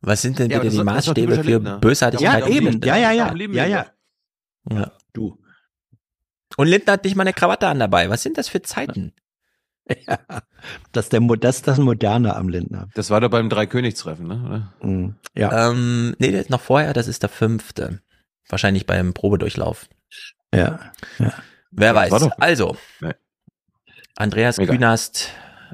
Was 0.00 0.22
sind 0.22 0.38
denn 0.38 0.50
ja, 0.50 0.58
bitte 0.58 0.76
die 0.76 0.84
Maßstäbe 0.84 1.34
für 1.34 1.42
Lindner. 1.42 1.78
Bösartigkeit? 1.78 2.46
Ja, 2.46 2.48
eben. 2.48 2.80
Ja, 2.82 2.96
ja, 2.96 3.12
ja. 3.12 3.34
Ja, 3.34 3.66
ja. 3.66 3.86
Ja. 4.70 4.92
Du. 5.12 5.38
Und 6.56 6.68
Lindner 6.68 6.94
hat 6.94 7.04
nicht 7.04 7.16
mal 7.16 7.22
eine 7.22 7.32
Krawatte 7.32 7.66
an 7.68 7.78
dabei. 7.78 8.08
Was 8.10 8.22
sind 8.22 8.38
das 8.38 8.48
für 8.48 8.62
Zeiten? 8.62 9.12
Ja, 10.06 10.18
das 10.92 11.06
ist, 11.06 11.14
der, 11.14 11.20
das 11.40 11.56
ist 11.56 11.66
das 11.66 11.78
Moderne 11.78 12.36
am 12.36 12.50
Lindner. 12.50 12.88
Das 12.92 13.08
war 13.08 13.22
doch 13.22 13.30
beim 13.30 13.48
Dreikönigstreffen, 13.48 14.28
ne? 14.28 14.70
Mhm. 14.82 15.14
Ja. 15.34 15.70
Ähm, 15.70 16.14
nee, 16.18 16.30
das 16.30 16.42
ist 16.42 16.50
noch 16.50 16.60
vorher, 16.60 16.92
das 16.92 17.08
ist 17.08 17.22
der 17.22 17.30
fünfte. 17.30 18.02
Wahrscheinlich 18.50 18.84
beim 18.84 19.14
Probedurchlauf. 19.14 19.88
Ja. 20.54 20.92
ja. 21.18 21.32
Wer 21.70 21.94
weiß. 21.94 22.12
Also, 22.38 22.76
nee. 23.00 23.14
Andreas 24.16 24.58
Mega. 24.58 24.74
Künast 24.74 25.30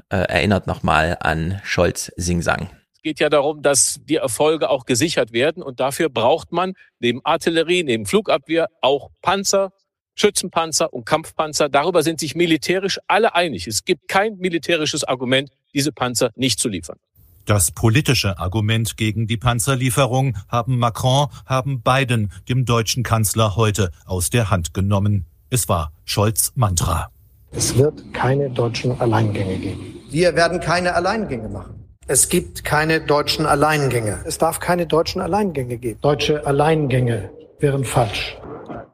äh, 0.07 0.15
erinnert 0.15 0.65
nochmal 0.65 1.17
an 1.19 1.59
Scholz 1.65 2.09
Singsang 2.15 2.69
geht 3.05 3.19
ja 3.19 3.29
darum, 3.29 3.61
dass 3.61 4.01
die 4.09 4.15
Erfolge 4.15 4.67
auch 4.71 4.85
gesichert 4.85 5.31
werden. 5.31 5.61
Und 5.61 5.79
dafür 5.79 6.09
braucht 6.09 6.51
man 6.51 6.73
neben 6.99 7.23
Artillerie, 7.23 7.83
neben 7.83 8.07
Flugabwehr 8.07 8.67
auch 8.81 9.11
Panzer, 9.21 9.73
Schützenpanzer 10.15 10.91
und 10.91 11.05
Kampfpanzer. 11.05 11.69
Darüber 11.69 12.01
sind 12.01 12.19
sich 12.19 12.33
militärisch 12.33 12.99
alle 13.07 13.35
einig. 13.35 13.67
Es 13.67 13.85
gibt 13.85 14.07
kein 14.07 14.37
militärisches 14.37 15.03
Argument, 15.03 15.51
diese 15.75 15.91
Panzer 15.91 16.31
nicht 16.35 16.59
zu 16.59 16.67
liefern. 16.67 16.97
Das 17.45 17.71
politische 17.71 18.39
Argument 18.39 18.97
gegen 18.97 19.27
die 19.27 19.37
Panzerlieferung 19.37 20.35
haben 20.47 20.79
Macron, 20.79 21.27
haben 21.45 21.83
Biden 21.83 22.31
dem 22.49 22.65
deutschen 22.65 23.03
Kanzler 23.03 23.55
heute 23.55 23.91
aus 24.07 24.31
der 24.31 24.49
Hand 24.49 24.73
genommen. 24.73 25.27
Es 25.51 25.69
war 25.69 25.91
Scholz 26.05 26.53
Mantra. 26.55 27.11
Es 27.51 27.77
wird 27.77 28.15
keine 28.15 28.49
deutschen 28.49 28.99
Alleingänge 28.99 29.57
geben. 29.57 29.99
Wir 30.09 30.35
werden 30.35 30.59
keine 30.59 30.95
Alleingänge 30.95 31.49
machen. 31.49 31.84
Es 32.07 32.29
gibt 32.29 32.63
keine 32.63 33.01
deutschen 33.01 33.47
Alleingänge. 33.47 34.19
Es 34.25 34.37
darf 34.37 34.59
keine 34.59 34.85
deutschen 34.85 35.21
Alleingänge 35.21 35.77
geben. 35.77 35.99
Deutsche 36.01 36.45
Alleingänge 36.45 37.31
wären 37.59 37.83
falsch. 37.83 38.37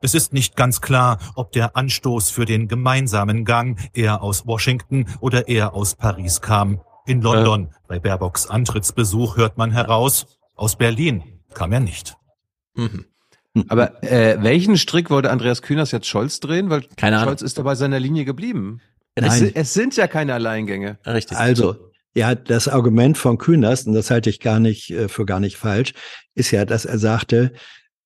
Es 0.01 0.15
ist 0.15 0.31
nicht 0.31 0.55
ganz 0.55 0.79
klar, 0.79 1.19
ob 1.35 1.51
der 1.51 1.75
Anstoß 1.75 2.29
für 2.29 2.45
den 2.45 2.69
gemeinsamen 2.69 3.43
Gang 3.43 3.77
eher 3.93 4.23
aus 4.23 4.47
Washington 4.47 5.07
oder 5.19 5.49
eher 5.49 5.73
aus 5.73 5.95
Paris 5.95 6.39
kam. 6.39 6.79
In 7.05 7.21
London 7.21 7.65
äh. 7.65 7.75
bei 7.87 7.99
Baerbocks 7.99 8.47
Antrittsbesuch 8.47 9.35
hört 9.35 9.57
man 9.57 9.71
heraus, 9.71 10.25
aus 10.55 10.77
Berlin 10.77 11.23
kam 11.53 11.73
er 11.73 11.81
nicht. 11.81 12.15
Mhm. 12.75 13.05
Aber 13.67 14.01
äh, 14.03 14.41
welchen 14.41 14.77
Strick 14.77 15.09
wollte 15.09 15.31
Andreas 15.31 15.61
Kühners 15.61 15.91
jetzt 15.91 16.07
Scholz 16.07 16.39
drehen? 16.39 16.69
Weil 16.69 16.83
Keine 16.95 17.17
Ahnung. 17.17 17.31
Scholz 17.31 17.41
ist 17.41 17.57
dabei 17.57 17.75
seiner 17.75 17.99
Linie 17.99 18.23
geblieben. 18.23 18.79
Es, 19.15 19.41
es, 19.41 19.73
sind 19.73 19.97
ja 19.97 20.07
keine 20.07 20.33
Alleingänge. 20.33 20.97
Richtig. 21.05 21.37
Also, 21.37 21.90
ja, 22.15 22.35
das 22.35 22.67
Argument 22.67 23.17
von 23.17 23.37
Kühners, 23.37 23.83
und 23.83 23.93
das 23.93 24.11
halte 24.11 24.29
ich 24.29 24.39
gar 24.39 24.59
nicht 24.59 24.91
äh, 24.91 25.07
für 25.07 25.25
gar 25.25 25.39
nicht 25.39 25.57
falsch, 25.57 25.93
ist 26.35 26.51
ja, 26.51 26.65
dass 26.65 26.85
er 26.85 26.97
sagte, 26.97 27.53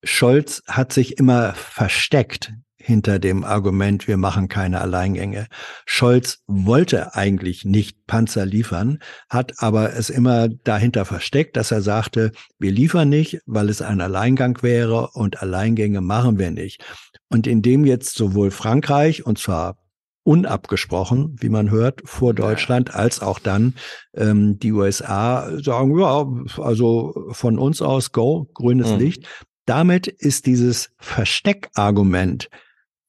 Scholz 0.03 0.61
hat 0.67 0.93
sich 0.93 1.17
immer 1.17 1.53
versteckt 1.55 2.53
hinter 2.77 3.17
dem 3.17 3.43
Argument, 3.43 4.07
wir 4.07 4.17
machen 4.17 4.47
keine 4.47 4.79
Alleingänge. 4.79 5.47
Scholz 5.87 6.43
wollte 6.45 7.15
eigentlich 7.15 7.65
nicht 7.65 8.05
Panzer 8.05 8.45
liefern, 8.45 8.99
hat 9.27 9.53
aber 9.57 9.93
es 9.93 10.11
immer 10.11 10.49
dahinter 10.49 11.03
versteckt, 11.05 11.57
dass 11.57 11.71
er 11.71 11.81
sagte, 11.81 12.31
wir 12.59 12.71
liefern 12.71 13.09
nicht, 13.09 13.39
weil 13.47 13.69
es 13.69 13.81
ein 13.81 14.01
Alleingang 14.01 14.61
wäre 14.61 15.09
und 15.13 15.41
Alleingänge 15.41 16.01
machen 16.01 16.37
wir 16.37 16.51
nicht. 16.51 16.83
Und 17.29 17.47
indem 17.47 17.85
jetzt 17.85 18.15
sowohl 18.15 18.51
Frankreich, 18.51 19.25
und 19.25 19.39
zwar 19.39 19.77
unabgesprochen, 20.25 21.35
wie 21.39 21.49
man 21.49 21.69
hört, 21.69 22.01
vor 22.03 22.33
Deutschland, 22.33 22.93
als 22.95 23.21
auch 23.21 23.37
dann 23.37 23.75
ähm, 24.15 24.57
die 24.57 24.71
USA 24.71 25.49
sagen, 25.61 25.97
ja, 25.99 26.27
also 26.61 27.27
von 27.31 27.59
uns 27.59 27.81
aus 27.81 28.11
go, 28.11 28.49
grünes 28.55 28.91
mhm. 28.91 28.97
Licht. 28.97 29.27
Damit 29.65 30.07
ist 30.07 30.47
dieses 30.47 30.89
Versteckargument 30.97 32.49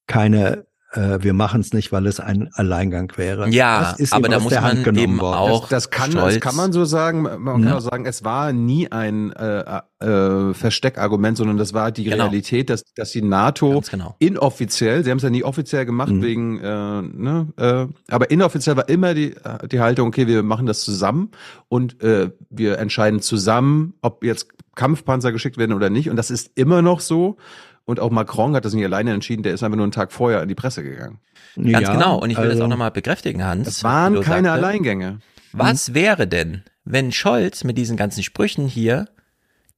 keine 0.06 0.65
äh, 0.92 1.18
wir 1.20 1.32
machen 1.32 1.60
es 1.60 1.72
nicht, 1.72 1.92
weil 1.92 2.06
es 2.06 2.20
ein 2.20 2.50
Alleingang 2.52 3.12
wäre. 3.16 3.48
Ja, 3.48 3.96
aber 4.10 4.28
da 4.28 4.40
muss 4.40 4.54
man 4.54 4.96
eben 4.96 5.20
worden. 5.20 5.34
auch 5.34 5.68
das, 5.68 5.84
das 5.84 5.90
kann 5.90 6.12
das 6.12 6.40
kann 6.40 6.56
man 6.56 6.72
so 6.72 6.84
sagen. 6.84 7.22
Man 7.22 7.44
kann 7.44 7.64
ja. 7.64 7.76
auch 7.76 7.80
sagen, 7.80 8.06
es 8.06 8.24
war 8.24 8.52
nie 8.52 8.90
ein 8.90 9.32
äh, 9.32 9.80
äh, 10.00 10.54
Versteckargument, 10.54 11.36
sondern 11.36 11.56
das 11.56 11.74
war 11.74 11.90
die 11.90 12.04
genau. 12.04 12.24
Realität, 12.24 12.70
dass 12.70 12.84
dass 12.94 13.10
die 13.10 13.22
NATO 13.22 13.82
genau. 13.90 14.14
inoffiziell, 14.18 15.04
sie 15.04 15.10
haben 15.10 15.18
es 15.18 15.24
ja 15.24 15.30
nie 15.30 15.44
offiziell 15.44 15.86
gemacht 15.86 16.12
mhm. 16.12 16.22
wegen, 16.22 16.60
äh, 16.60 17.02
ne, 17.02 17.48
äh, 17.56 18.12
aber 18.12 18.30
inoffiziell 18.30 18.76
war 18.76 18.88
immer 18.88 19.14
die 19.14 19.34
die 19.70 19.80
Haltung, 19.80 20.08
okay, 20.08 20.26
wir 20.26 20.42
machen 20.42 20.66
das 20.66 20.80
zusammen 20.82 21.30
und 21.68 22.02
äh, 22.02 22.30
wir 22.50 22.78
entscheiden 22.78 23.20
zusammen, 23.20 23.94
ob 24.02 24.24
jetzt 24.24 24.48
Kampfpanzer 24.76 25.32
geschickt 25.32 25.58
werden 25.58 25.72
oder 25.72 25.90
nicht. 25.90 26.10
Und 26.10 26.16
das 26.16 26.30
ist 26.30 26.52
immer 26.54 26.82
noch 26.82 27.00
so. 27.00 27.38
Und 27.86 28.00
auch 28.00 28.10
Macron 28.10 28.54
hat 28.54 28.64
das 28.64 28.74
nicht 28.74 28.84
alleine 28.84 29.12
entschieden, 29.12 29.42
der 29.44 29.54
ist 29.54 29.62
einfach 29.62 29.76
nur 29.76 29.84
einen 29.84 29.92
Tag 29.92 30.12
vorher 30.12 30.42
in 30.42 30.48
die 30.48 30.56
Presse 30.56 30.82
gegangen. 30.82 31.20
Ganz 31.54 31.70
ja, 31.70 31.92
genau. 31.92 32.18
Und 32.18 32.30
ich 32.30 32.36
will 32.36 32.44
also, 32.44 32.58
das 32.58 32.64
auch 32.64 32.68
nochmal 32.68 32.90
bekräftigen, 32.90 33.44
Hans. 33.44 33.68
Es 33.68 33.84
waren 33.84 34.20
keine 34.20 34.48
sagte, 34.48 34.64
Alleingänge. 34.64 35.20
Was 35.52 35.94
wäre 35.94 36.26
denn, 36.26 36.64
wenn 36.84 37.12
Scholz 37.12 37.64
mit 37.64 37.78
diesen 37.78 37.96
ganzen 37.96 38.22
Sprüchen 38.22 38.66
hier 38.66 39.06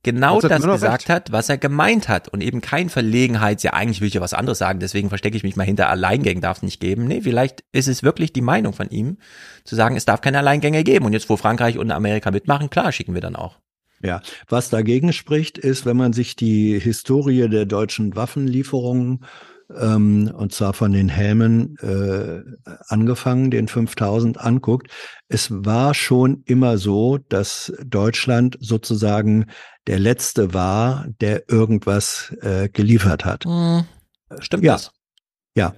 genau 0.03 0.41
das 0.41 0.63
gesagt 0.63 0.83
recht. 0.83 1.11
hat, 1.11 1.33
was 1.33 1.49
er 1.49 1.59
gemeint 1.59 2.09
hat 2.09 2.29
und 2.29 2.41
eben 2.41 2.61
kein 2.61 2.89
Verlegenheits, 2.89 3.63
ja 3.63 3.75
eigentlich 3.75 4.01
will 4.01 4.09
ich 4.09 4.15
ja 4.15 4.21
was 4.21 4.35
anderes 4.35 4.59
sagen, 4.59 4.81
deswegen 4.81 5.09
verstecke 5.09 5.37
ich 5.37 5.43
mich 5.43 5.57
mal 5.57 5.65
hinter 5.65 5.91
Alleingängen 5.91 6.41
darf 6.41 6.59
es 6.59 6.63
nicht 6.63 6.81
geben. 6.81 7.07
Nee, 7.07 7.21
vielleicht 7.23 7.65
ist 7.73 7.89
es 7.89 8.03
wirklich 8.03 8.33
die 8.33 8.41
Meinung 8.41 8.73
von 8.73 8.89
ihm, 8.91 9.19
zu 9.65 9.77
sagen, 9.77 9.97
es 9.97 10.05
darf 10.05 10.21
keine 10.21 10.39
Alleingänge 10.39 10.83
geben 10.85 11.05
und 11.05 11.13
jetzt 11.13 11.29
wo 11.29 11.37
Frankreich 11.37 11.79
und 11.79 11.91
Amerika 11.91 12.31
mitmachen, 12.31 12.71
klar, 12.71 12.91
schicken 12.93 13.15
wir 13.15 13.21
dann 13.21 13.37
auch. 13.37 13.59
Ja, 14.03 14.21
was 14.49 14.71
dagegen 14.71 15.13
spricht, 15.13 15.59
ist, 15.59 15.85
wenn 15.85 15.97
man 15.97 16.13
sich 16.13 16.37
die 16.37 16.79
Historie 16.79 17.49
der 17.49 17.67
deutschen 17.67 18.15
Waffenlieferungen 18.15 19.25
ähm, 19.77 20.33
und 20.35 20.53
zwar 20.53 20.73
von 20.73 20.93
den 20.93 21.09
Helmen 21.09 21.77
äh, 21.79 22.41
angefangen, 22.89 23.51
den 23.51 23.69
5000 23.69 24.39
anguckt. 24.39 24.91
Es 25.29 25.51
war 25.51 25.95
schon 25.95 26.43
immer 26.47 26.79
so, 26.79 27.19
dass 27.19 27.73
Deutschland 27.85 28.57
sozusagen 28.61 29.47
der 29.87 29.99
letzte 29.99 30.55
war, 30.55 31.07
der 31.21 31.51
irgendwas 31.51 32.35
äh, 32.41 32.69
geliefert 32.69 33.25
hat. 33.25 33.45
Stimmt 34.41 34.65
ja. 34.65 34.73
das? 34.75 34.93
Ja. 35.55 35.75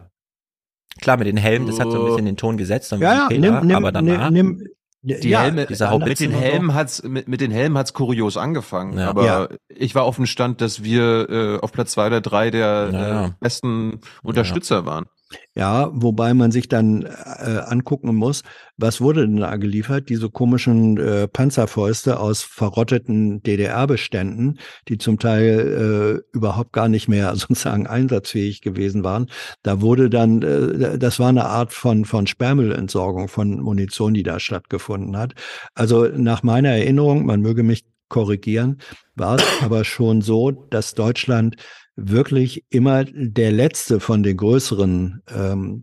Klar, 1.01 1.17
mit 1.17 1.27
den 1.27 1.37
Helmen, 1.37 1.67
das 1.67 1.81
hat 1.81 1.91
so 1.91 2.01
ein 2.01 2.07
bisschen 2.07 2.27
den 2.27 2.37
Ton 2.37 2.57
gesetzt, 2.57 2.93
dann 2.93 3.01
Ja, 3.01 3.15
ja, 3.15 3.25
okay, 3.27 3.39
nimm, 3.39 3.67
nimm, 3.67 3.77
aber 3.77 3.93
danach, 3.93 4.31
nimm, 4.31 4.63
Die 5.03 5.31
ja, 5.31 5.41
Helme, 5.43 5.67
dieser 5.67 5.99
mit 5.99 6.21
den. 6.21 6.31
Helmen 6.31 6.75
hat's, 6.75 7.03
mit, 7.03 7.27
mit 7.27 7.41
den 7.41 7.51
Helmen 7.51 7.79
hat's 7.79 7.95
kurios 7.95 8.37
angefangen. 8.37 8.99
Ja. 8.99 9.09
Aber 9.09 9.25
Ja. 9.25 9.49
ich 9.69 9.95
war 9.95 10.05
auf 10.05 10.17
dem 10.17 10.27
Stand, 10.27 10.61
dass 10.61 10.83
wir 10.85 11.31
äh, 11.31 11.59
auf 11.59 11.73
Platz 11.73 11.93
zwei 11.93 12.09
oder 12.09 12.21
drei 12.21 12.51
der 12.51 12.91
Ja, 12.93 13.09
ja. 13.09 13.27
äh, 13.27 13.31
besten 13.41 14.01
Unterstützer 14.23 14.85
waren. 14.85 15.07
Ja, 15.55 15.91
wobei 15.93 16.35
man 16.35 16.51
sich 16.51 16.69
dann 16.69 17.03
äh, 17.03 17.61
angucken 17.67 18.15
muss, 18.15 18.43
was 18.77 19.01
wurde 19.01 19.27
denn 19.27 19.37
da 19.37 19.57
geliefert? 19.57 20.09
Diese 20.09 20.31
komischen 20.31 20.97
äh, 20.97 21.29
Panzerfäuste 21.29 22.19
aus 22.19 22.43
verrotteten 22.43 23.43
DDR-Beständen, 23.43 24.59
die 24.89 24.99
zum 24.99 25.19
Teil 25.19 26.23
äh, 26.33 26.37
überhaupt 26.37 26.73
gar 26.73 26.89
nicht 26.89 27.09
mehr 27.09 27.35
sozusagen 27.37 27.87
einsatzfähig 27.87 28.61
gewesen 28.61 29.05
waren. 29.05 29.27
Da 29.63 29.81
wurde 29.81 30.11
dann, 30.11 30.43
äh, 30.43 30.99
das 30.99 31.21
war 31.21 31.29
eine 31.29 31.47
Art 31.47 31.73
von, 31.73 32.05
von 32.05 32.27
Sperrmüllentsorgung 32.27 33.29
von 33.29 33.61
Munition, 33.61 34.15
die 34.15 34.23
da 34.25 34.41
stattgefunden 34.41 35.17
hat. 35.17 35.35
Also 35.75 36.07
nach 36.07 36.43
meiner 36.43 36.71
Erinnerung, 36.71 37.25
man 37.27 37.41
möge 37.41 37.63
mich 37.63 37.85
korrigieren, 38.09 38.79
war 39.15 39.37
es 39.37 39.45
aber 39.63 39.85
schon 39.85 40.21
so, 40.21 40.51
dass 40.51 40.95
Deutschland 40.95 41.57
wirklich 41.97 42.65
immer 42.71 43.05
der 43.05 43.53
letzte 43.53 44.01
von 44.01 44.23
den 44.23 44.37
größeren 44.37 45.23
ähm, 45.29 45.83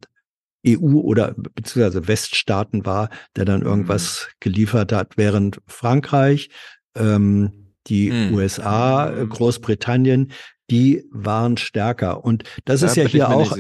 EU- 0.66 1.02
oder 1.02 1.36
beziehungsweise 1.56 2.08
Weststaaten 2.08 2.86
war, 2.86 3.10
der 3.36 3.46
dann 3.46 3.62
irgendwas 3.62 4.28
geliefert 4.40 4.92
hat, 4.92 5.18
während 5.18 5.62
Frankreich, 5.68 6.50
ähm, 6.96 7.74
die 7.88 8.12
Mhm. 8.12 8.34
USA, 8.34 9.10
äh, 9.10 9.26
Großbritannien, 9.26 10.32
die 10.70 11.06
waren 11.12 11.56
stärker. 11.58 12.26
Und 12.26 12.44
das 12.66 12.82
ist 12.82 12.98
ja 12.98 13.06
hier 13.06 13.30
auch, 13.30 13.58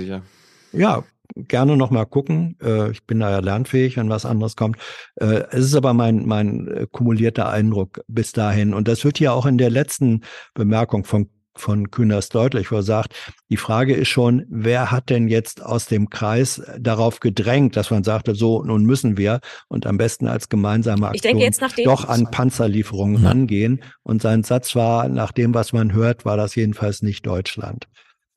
ja, 0.73 1.03
gerne 1.35 1.77
noch 1.77 1.91
mal 1.91 2.05
gucken. 2.05 2.57
Äh, 2.61 2.91
ich 2.91 3.05
bin 3.05 3.19
da 3.19 3.29
ja 3.31 3.39
lernfähig, 3.39 3.95
wenn 3.97 4.09
was 4.09 4.25
anderes 4.25 4.55
kommt. 4.55 4.77
Äh, 5.15 5.43
es 5.51 5.65
ist 5.65 5.75
aber 5.75 5.93
mein, 5.93 6.25
mein 6.25 6.87
kumulierter 6.91 7.49
Eindruck 7.49 8.01
bis 8.07 8.33
dahin. 8.33 8.73
Und 8.73 8.87
das 8.87 9.05
wird 9.05 9.17
hier 9.17 9.33
auch 9.33 9.45
in 9.45 9.57
der 9.57 9.69
letzten 9.69 10.21
Bemerkung 10.53 11.05
von 11.05 11.29
von 11.59 11.91
Kühners 11.91 12.29
deutlich, 12.29 12.71
wo 12.71 12.77
er 12.77 12.83
sagt, 12.83 13.13
die 13.49 13.57
Frage 13.57 13.93
ist 13.93 14.09
schon, 14.09 14.45
wer 14.49 14.91
hat 14.91 15.09
denn 15.09 15.27
jetzt 15.27 15.63
aus 15.63 15.85
dem 15.85 16.09
Kreis 16.09 16.61
darauf 16.79 17.19
gedrängt, 17.19 17.75
dass 17.75 17.91
man 17.91 18.03
sagte, 18.03 18.35
so, 18.35 18.63
nun 18.63 18.85
müssen 18.85 19.17
wir 19.17 19.39
und 19.67 19.85
am 19.85 19.97
besten 19.97 20.27
als 20.27 20.49
gemeinsame 20.49 21.11
Ich 21.13 21.21
denke 21.21 21.37
Aktion 21.37 21.41
jetzt 21.41 21.61
nach 21.61 21.73
dem- 21.73 21.85
doch 21.85 22.05
an 22.07 22.29
Panzerlieferungen 22.31 23.25
rangehen. 23.25 23.83
Und 24.03 24.21
sein 24.21 24.43
Satz 24.43 24.75
war, 24.75 25.07
nach 25.09 25.31
dem, 25.31 25.53
was 25.53 25.73
man 25.73 25.93
hört, 25.93 26.25
war 26.25 26.37
das 26.37 26.55
jedenfalls 26.55 27.01
nicht 27.01 27.25
Deutschland. 27.25 27.87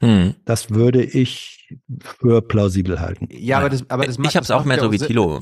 Hm. 0.02 0.34
Das 0.47 0.70
würde 0.70 1.02
ich 1.05 1.68
für 2.00 2.40
plausibel 2.40 3.00
halten. 3.00 3.28
Ja, 3.31 3.58
aber 3.58 3.68
das, 3.68 3.84
aber 3.90 4.07
das 4.07 4.18
ich 4.18 4.34
habe 4.34 4.44
es 4.44 4.50
auch 4.50 4.65
mehr 4.65 4.81
so 4.81 4.90
wie 4.90 4.99
Thilo, 4.99 5.40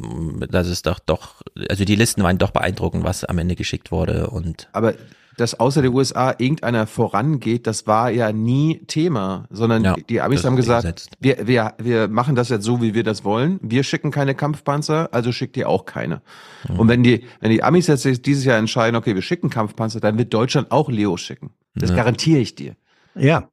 dass 0.50 0.66
es 0.66 0.82
doch 0.82 0.98
doch, 0.98 1.42
also 1.68 1.84
die 1.84 1.94
Listen 1.94 2.22
waren 2.22 2.38
doch 2.38 2.50
beeindruckend, 2.50 3.04
was 3.04 3.24
am 3.24 3.38
Ende 3.38 3.54
geschickt 3.54 3.92
wurde 3.92 4.28
und 4.30 4.68
Aber 4.72 4.94
dass 5.40 5.58
außer 5.58 5.82
der 5.82 5.92
USA 5.92 6.34
irgendeiner 6.38 6.86
vorangeht, 6.86 7.66
das 7.66 7.86
war 7.86 8.10
ja 8.10 8.32
nie 8.32 8.80
Thema, 8.86 9.46
sondern 9.50 9.84
Ja, 9.84 9.94
die 10.08 10.20
Amis 10.20 10.44
haben 10.44 10.56
gesagt, 10.56 11.06
wir, 11.20 11.46
wir, 11.46 11.74
wir 11.78 12.08
machen 12.08 12.34
das 12.34 12.48
jetzt 12.48 12.64
so, 12.64 12.82
wie 12.82 12.94
wir 12.94 13.04
das 13.04 13.24
wollen. 13.24 13.58
Wir 13.62 13.82
schicken 13.84 14.10
keine 14.10 14.34
Kampfpanzer, 14.34 15.08
also 15.12 15.32
schickt 15.32 15.56
ihr 15.56 15.68
auch 15.68 15.84
keine. 15.86 16.22
Mhm. 16.68 16.80
Und 16.80 16.88
wenn 16.88 17.02
die, 17.02 17.24
wenn 17.40 17.50
die 17.50 17.62
Amis 17.62 17.86
jetzt 17.86 18.04
dieses 18.26 18.44
Jahr 18.44 18.58
entscheiden, 18.58 18.96
okay, 18.96 19.14
wir 19.14 19.22
schicken 19.22 19.48
Kampfpanzer, 19.50 20.00
dann 20.00 20.18
wird 20.18 20.34
Deutschland 20.34 20.70
auch 20.70 20.90
Leo 20.90 21.16
schicken. 21.16 21.50
Das 21.74 21.90
Ja. 21.90 21.96
garantiere 21.96 22.40
ich 22.40 22.54
dir. 22.54 22.76
Ja. 23.14 23.48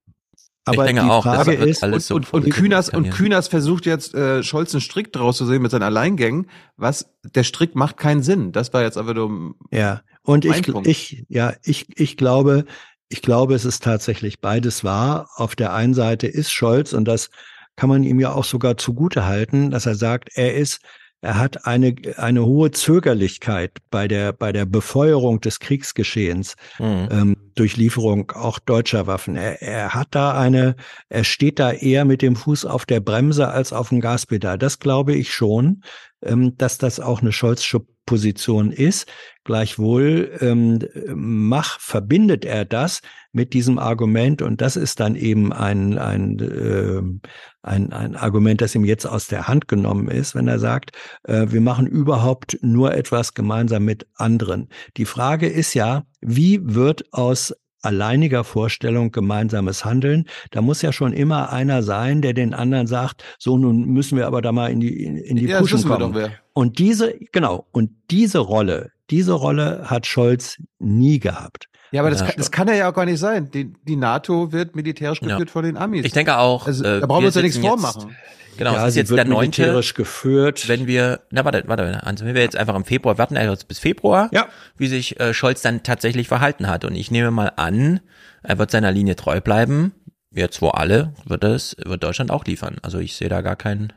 Aber 0.68 0.86
denke 0.86 1.04
die 1.04 1.10
auch, 1.10 1.22
Frage 1.24 1.60
wird 1.60 1.70
ist, 1.70 1.84
alles 1.84 2.08
so 2.08 2.16
und, 2.16 2.34
und, 2.34 2.50
Kühners, 2.50 2.90
und. 2.90 3.12
Kühners 3.12 3.48
versucht 3.48 3.86
jetzt, 3.86 4.16
äh, 4.16 4.42
Scholz 4.42 4.74
einen 4.74 4.82
Strick 4.82 5.14
draus 5.14 5.38
zu 5.38 5.46
sehen 5.46 5.62
mit 5.62 5.70
seinen 5.70 5.84
Alleingängen. 5.84 6.48
Was, 6.76 7.14
der 7.24 7.44
Strick 7.44 7.76
macht 7.76 7.98
keinen 7.98 8.24
Sinn. 8.24 8.52
Das 8.52 8.74
war 8.74 8.82
jetzt 8.82 8.98
einfach 8.98 9.14
nur, 9.14 9.54
Ja, 9.70 10.02
und 10.26 10.46
Mein 10.46 10.60
ich, 10.62 10.72
Punkt. 10.72 10.88
ich, 10.88 11.26
ja, 11.30 11.54
ich, 11.64 11.88
ich 12.00 12.18
glaube, 12.18 12.66
ich 13.10 13.22
glaube, 13.22 13.54
es 13.56 13.66
ist 13.66 13.84
tatsächlich 13.84 14.42
beides 14.42 14.84
wahr. 14.84 15.30
Auf 15.36 15.56
der 15.56 15.74
einen 15.74 15.94
Seite 15.94 16.28
ist 16.28 16.52
Scholz, 16.52 16.94
und 16.94 17.06
das 17.06 17.30
kann 17.76 17.90
man 17.90 18.04
ihm 18.04 18.20
ja 18.20 18.34
auch 18.34 18.44
sogar 18.46 18.78
zugute 18.78 19.26
halten, 19.26 19.70
dass 19.70 19.86
er 19.86 19.96
sagt, 19.96 20.30
er 20.36 20.56
ist, 20.56 20.80
er 21.22 21.38
hat 21.38 21.66
eine, 21.66 21.96
eine 22.18 22.46
hohe 22.46 22.72
Zögerlichkeit 22.72 23.72
bei 23.92 24.08
der, 24.08 24.34
bei 24.34 24.52
der 24.52 24.66
Befeuerung 24.66 25.42
des 25.42 25.60
Kriegsgeschehens 25.60 26.56
Mhm. 26.80 27.08
ähm, 27.12 27.38
durch 27.56 27.78
Lieferung 27.78 28.32
auch 28.32 28.60
deutscher 28.60 29.08
Waffen. 29.08 29.36
Er, 29.36 29.62
er 29.62 29.94
hat 29.94 30.10
da 30.12 30.38
eine, 30.38 30.76
er 31.10 31.24
steht 31.24 31.60
da 31.60 31.72
eher 31.72 32.06
mit 32.06 32.22
dem 32.22 32.36
Fuß 32.36 32.66
auf 32.66 32.86
der 32.86 33.00
Bremse 33.00 33.48
als 33.48 33.74
auf 33.74 33.90
dem 33.90 34.02
Gaspedal. 34.02 34.58
Das 34.58 34.80
glaube 34.80 35.14
ich 35.16 35.34
schon, 35.34 35.82
ähm, 36.24 36.58
dass 36.58 36.78
das 36.78 37.00
auch 37.00 37.22
eine 37.22 37.32
Scholzsche 37.32 37.82
Position 38.06 38.72
ist. 38.72 39.08
Gleichwohl 39.44 40.32
ähm, 40.42 40.80
mach, 41.14 41.80
verbindet 41.80 42.46
er 42.46 42.66
das 42.66 43.02
mit 43.32 43.54
diesem 43.54 43.78
Argument 43.78 44.42
und 44.42 44.62
das 44.62 44.76
ist 44.76 45.00
dann 45.00 45.16
eben 45.16 45.54
ein, 45.54 45.98
ein, 45.98 46.40
ähm, 46.40 47.22
ein, 47.62 47.94
ein 47.94 48.16
Argument, 48.16 48.62
das 48.62 48.74
ihm 48.74 48.86
jetzt 48.86 49.06
aus 49.06 49.28
der 49.28 49.48
Hand 49.48 49.68
genommen 49.68 50.08
ist, 50.08 50.34
wenn 50.34 50.48
er 50.48 50.60
sagt, 50.60 50.92
äh, 51.24 51.48
wir 51.50 51.62
machen 51.62 51.86
überhaupt 51.86 52.58
nur 52.62 52.96
etwas 52.96 53.34
gemeinsam 53.34 53.86
mit 53.86 54.08
anderen. 54.16 54.70
Die 54.98 55.06
Frage 55.06 55.48
ist 55.48 55.74
ja, 55.74 56.06
wie 56.22 56.60
wird 56.64 57.14
aus 57.14 57.54
alleiniger 57.86 58.44
Vorstellung 58.44 59.12
gemeinsames 59.12 59.86
Handeln. 59.86 60.26
Da 60.52 60.62
muss 60.62 60.82
ja 60.82 60.92
schon 60.92 61.14
immer 61.14 61.52
einer 61.52 61.84
sein, 61.84 62.22
der 62.22 62.34
den 62.34 62.54
anderen 62.54 62.88
sagt, 62.88 63.24
so 63.38 63.58
nun 63.58 63.86
müssen 63.86 64.18
wir 64.18 64.28
aber 64.28 64.42
da 64.42 64.52
mal 64.52 64.72
in 64.72 64.80
die 64.80 65.04
in, 65.04 65.18
in 65.18 65.38
die 65.38 65.46
Ja, 65.46 65.60
Puschen 65.60 65.84
kommen. 65.84 66.32
Und 66.54 66.80
diese 66.80 67.16
genau 67.32 67.68
und 67.72 67.92
diese 68.12 68.40
Rolle, 68.40 68.92
diese 69.10 69.34
Rolle 69.34 69.84
hat 69.86 70.06
Scholz 70.08 70.58
nie 70.80 71.20
gehabt. 71.20 71.68
Ja, 71.96 72.02
aber 72.02 72.12
das, 72.12 72.20
Ja, 72.22 72.26
kann, 72.28 72.36
das 72.38 72.52
kann 72.52 72.68
ja 72.68 72.90
auch 72.90 72.94
gar 72.94 73.06
nicht 73.06 73.20
sein. 73.20 73.50
Die, 73.52 73.74
die 73.84 73.96
NATO 73.96 74.52
wird 74.52 74.76
militärisch 74.76 75.22
Ja. 75.22 75.30
geführt 75.30 75.50
von 75.50 75.64
den 75.64 75.78
Amis. 75.78 76.06
Ich 76.06 76.12
denke 76.14 76.38
auch, 76.38 76.68
Also, 76.68 76.84
äh, 76.84 77.00
da 77.00 77.08
brauchen 77.08 77.22
wir 77.24 77.28
uns 77.28 77.36
ja 77.36 77.42
nichts 77.42 77.56
sitzen 77.56 77.66
jetzt- 77.72 77.82
vormachen. 77.82 78.16
Genau, 78.58 78.74
Ja, 78.74 78.84
es 78.84 78.90
ist 78.90 78.96
jetzt 78.96 79.10
wird 79.10 79.18
der 79.18 79.26
neunte. 79.26 79.62
militärisch 79.64 79.94
geführt. 79.96 80.70
Wenn 80.70 80.88
wir, 80.88 81.20
na 81.30 81.44
warte, 81.44 81.64
warte, 81.68 82.06
also 82.06 82.24
wenn 82.26 82.36
wir 82.36 82.42
jetzt 82.42 82.56
einfach 82.56 82.76
im 82.76 82.86
Februar 82.86 83.18
warten, 83.18 83.36
also 83.36 83.52
jetzt 83.52 83.68
bis 83.68 83.80
Februar, 83.80 84.30
Ja. 84.32 84.48
wie 84.78 84.88
sich 84.88 85.20
äh, 85.20 85.34
Scholz 85.34 85.62
dann 85.62 85.84
tatsächlich 85.84 86.28
verhalten 86.30 86.68
hat. 86.68 86.86
Und 86.86 86.96
ich 86.96 87.12
nehme 87.12 87.32
mal 87.32 87.52
an, 87.58 88.00
er 88.44 88.58
wird 88.58 88.72
seiner 88.72 88.92
Linie 88.94 89.16
treu 89.18 89.42
bleiben. 89.42 89.92
Jetzt 90.32 90.62
wo 90.62 90.70
alle, 90.70 91.14
wird 91.26 91.44
es, 91.44 91.76
wird 91.86 92.04
Deutschland 92.04 92.32
auch 92.32 92.46
liefern. 92.46 92.78
Also 92.82 93.00
ich 93.00 93.16
sehe 93.18 93.28
da 93.30 93.42
gar 93.42 93.56
keinen. 93.58 93.92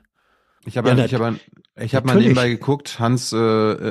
Ich 0.67 0.77
habe 0.77 0.89
Ja, 0.91 0.95
ja, 0.97 1.05
ich 1.05 1.15
hab, 1.15 1.35
ich 1.81 1.95
hab 1.95 2.05
mal 2.05 2.17
nebenbei 2.17 2.49
geguckt, 2.49 2.99
Hans, 2.99 3.33
äh, 3.33 3.37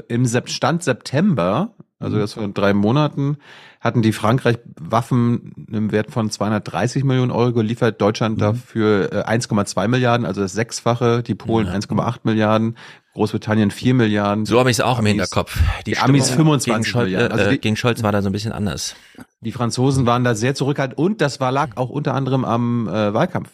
im 0.09 0.25
Sep 0.25 0.49
Stand 0.49 0.83
September, 0.83 1.73
also 1.99 2.17
das 2.19 2.33
vor 2.33 2.47
drei 2.49 2.73
Monaten, 2.73 3.37
hatten 3.79 4.01
die 4.01 4.11
Frankreich 4.13 4.57
Waffen 4.79 5.67
im 5.71 5.91
Wert 5.91 6.11
von 6.11 6.29
230 6.29 7.03
Millionen 7.03 7.31
Euro 7.31 7.53
geliefert, 7.53 8.01
Deutschland 8.01 8.39
dafür 8.41 9.11
äh, 9.11 9.23
1,2 9.23 9.87
Milliarden, 9.87 10.25
also 10.25 10.41
das 10.41 10.53
Sechsfache, 10.53 11.23
die 11.23 11.35
Polen 11.35 11.67
1,8 11.67 12.19
Milliarden, 12.23 12.77
Großbritannien 13.13 13.71
4 13.71 13.93
Milliarden. 13.95 14.45
So 14.45 14.59
habe 14.59 14.69
ich 14.69 14.77
es 14.77 14.81
auch 14.81 14.99
im 14.99 15.05
Amis- 15.05 15.11
Hinterkopf. 15.13 15.59
Die 15.87 15.97
Amis 15.97 16.25
Stimmung 16.27 16.59
25 16.59 16.73
gegen 16.73 16.83
Scholz, 16.85 17.03
Milliarden. 17.05 17.31
äh, 17.31 17.33
Also 17.39 17.49
die, 17.51 17.57
gegen 17.59 17.75
Scholz 17.75 18.03
war 18.03 18.11
da 18.11 18.21
so 18.21 18.29
ein 18.29 18.31
bisschen 18.31 18.51
anders. 18.51 18.95
die 19.41 19.51
Franzosen 19.51 20.05
waren 20.05 20.23
da 20.23 20.35
sehr 20.35 20.53
zurückhaltend 20.55 20.97
und 20.99 21.21
das 21.21 21.39
war 21.39 21.51
lag 21.51 21.77
auch 21.77 21.89
unter 21.89 22.13
anderem 22.13 22.45
am 22.45 22.87
äh, 22.87 23.13
Wahlkampf. 23.13 23.49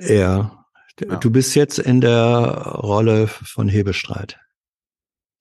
Ja. 0.00 0.64
Ja. 1.00 1.16
Du 1.16 1.30
bist 1.30 1.56
jetzt 1.56 1.80
in 1.80 2.00
der 2.00 2.44
Rolle 2.76 3.26
von 3.26 3.68
Hebestreit. 3.68 4.38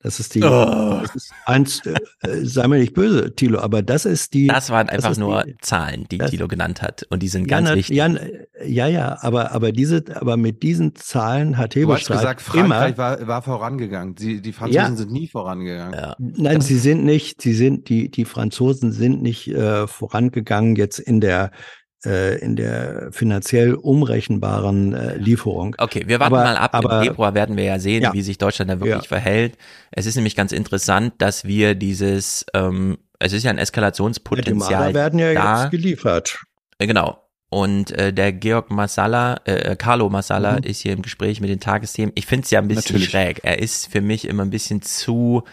Das 0.03 0.19
ist 0.19 0.35
die, 0.35 0.43
Oh. 0.43 0.99
das 1.01 1.15
ist 1.15 1.32
eins, 1.45 1.80
äh, 1.85 1.93
äh, 2.27 2.43
sei 2.45 2.67
mir 2.67 2.77
nicht 2.77 2.93
böse, 2.93 3.33
Thilo, 3.33 3.59
aber 3.59 3.82
das 3.82 4.03
ist 4.06 4.33
die. 4.33 4.48
Das 4.48 4.69
waren 4.69 4.90
einfach 4.90 5.11
ist 5.11 5.17
nur 5.17 5.43
die, 5.43 5.56
Zahlen, 5.61 6.06
die 6.11 6.17
das- 6.17 6.32
Thilo 6.32 6.49
genannt 6.49 6.82
hat. 6.82 7.07
Und 7.09 7.23
die 7.23 7.30
sind 7.30 7.49
ja, 7.49 7.57
ganz 7.57 7.69
na, 7.69 7.75
wichtig. 7.75 7.95
ja, 7.95 8.09
ja, 8.65 8.88
ja, 8.88 9.17
aber, 9.22 9.51
aber 9.53 9.72
diese, 9.72 10.03
aber 10.15 10.35
mit 10.35 10.61
diesen 10.61 10.93
Zahlen 10.95 11.57
hat 11.57 11.75
Du 11.75 11.82
hast 11.91 12.09
Hebestreit 12.09 12.38
gesagt, 12.38 12.56
immer, 12.56 12.75
Frankreich 12.80 12.98
war, 12.98 13.27
war 13.27 13.41
vorangegangen. 13.41 14.15
Die, 14.15 14.41
die 14.41 14.51
Franzosen 14.51 14.91
Ja. 14.91 14.95
sind 14.95 15.11
nie 15.11 15.27
vorangegangen. 15.30 16.14
Nein, 16.19 16.59
sie 16.61 16.77
sind 16.77 17.06
nicht, 17.06 17.41
sie 17.41 17.53
sind, 17.53 17.88
die, 17.88 18.09
die 18.11 18.25
Franzosen 18.25 18.91
sind 18.91 19.22
nicht 19.22 19.48
äh, 19.48 19.88
vorangegangen 19.88 20.75
jetzt 20.75 20.99
in 20.99 21.22
der, 21.22 21.51
in 22.06 22.56
der 22.56 23.09
finanziell 23.11 23.73
umrechenbaren 23.75 24.93
äh, 24.93 25.15
Lieferung. 25.17 25.75
Okay, 25.77 26.03
wir 26.07 26.19
warten 26.19 26.33
aber, 26.35 26.43
mal 26.43 26.57
ab. 26.57 26.75
Aber, 26.75 26.99
Im 26.99 27.07
Februar 27.07 27.33
werden 27.33 27.56
wir 27.57 27.64
ja 27.64 27.80
sehen, 27.80 28.03
Ja. 28.03 28.14
wie 28.14 28.22
sich 28.22 28.38
Deutschland 28.38 28.69
da 28.72 28.80
wirklich 28.80 29.03
Ja. 29.03 29.07
verhält. 29.07 29.57
Es 29.91 30.06
ist 30.06 30.15
nämlich 30.15 30.35
ganz 30.35 30.51
interessant, 30.51 31.14
dass 31.19 31.45
wir 31.45 31.75
dieses, 31.75 32.45
ähm, 32.53 32.98
es 33.19 33.32
ist 33.33 33.43
ja 33.43 33.51
ein 33.51 33.56
die 33.57 33.61
Eskalationspotenzial 33.61 34.56
Marder 34.82 34.93
werden 34.93 35.19
ja 35.19 35.33
da. 35.33 35.61
jetzt 35.64 35.72
geliefert. 35.72 36.43
Äh, 36.80 36.88
Genau. 36.88 37.19
Und 37.49 37.91
äh, 37.91 38.11
der 38.11 38.33
Georg 38.33 38.72
Massala, 38.72 39.40
äh, 39.45 39.75
Carlo 39.75 40.09
Massala 40.09 40.53
Mhm. 40.53 40.64
ist 40.64 40.80
hier 40.82 40.91
im 40.93 41.03
Gespräch 41.03 41.40
mit 41.40 41.51
den 41.51 41.59
Tagesthemen. 41.59 42.11
Ich 42.15 42.25
finde 42.25 42.45
es 42.45 42.49
ja 42.51 42.59
ein 42.59 42.67
bisschen 42.67 42.95
Natürlich. 42.95 43.11
schräg. 43.11 43.40
Er 43.43 43.59
ist 43.59 43.91
für 43.91 44.01
mich 44.01 44.27
immer 44.27 44.41
ein 44.43 44.49
bisschen 44.49 44.82
zu 44.82 45.43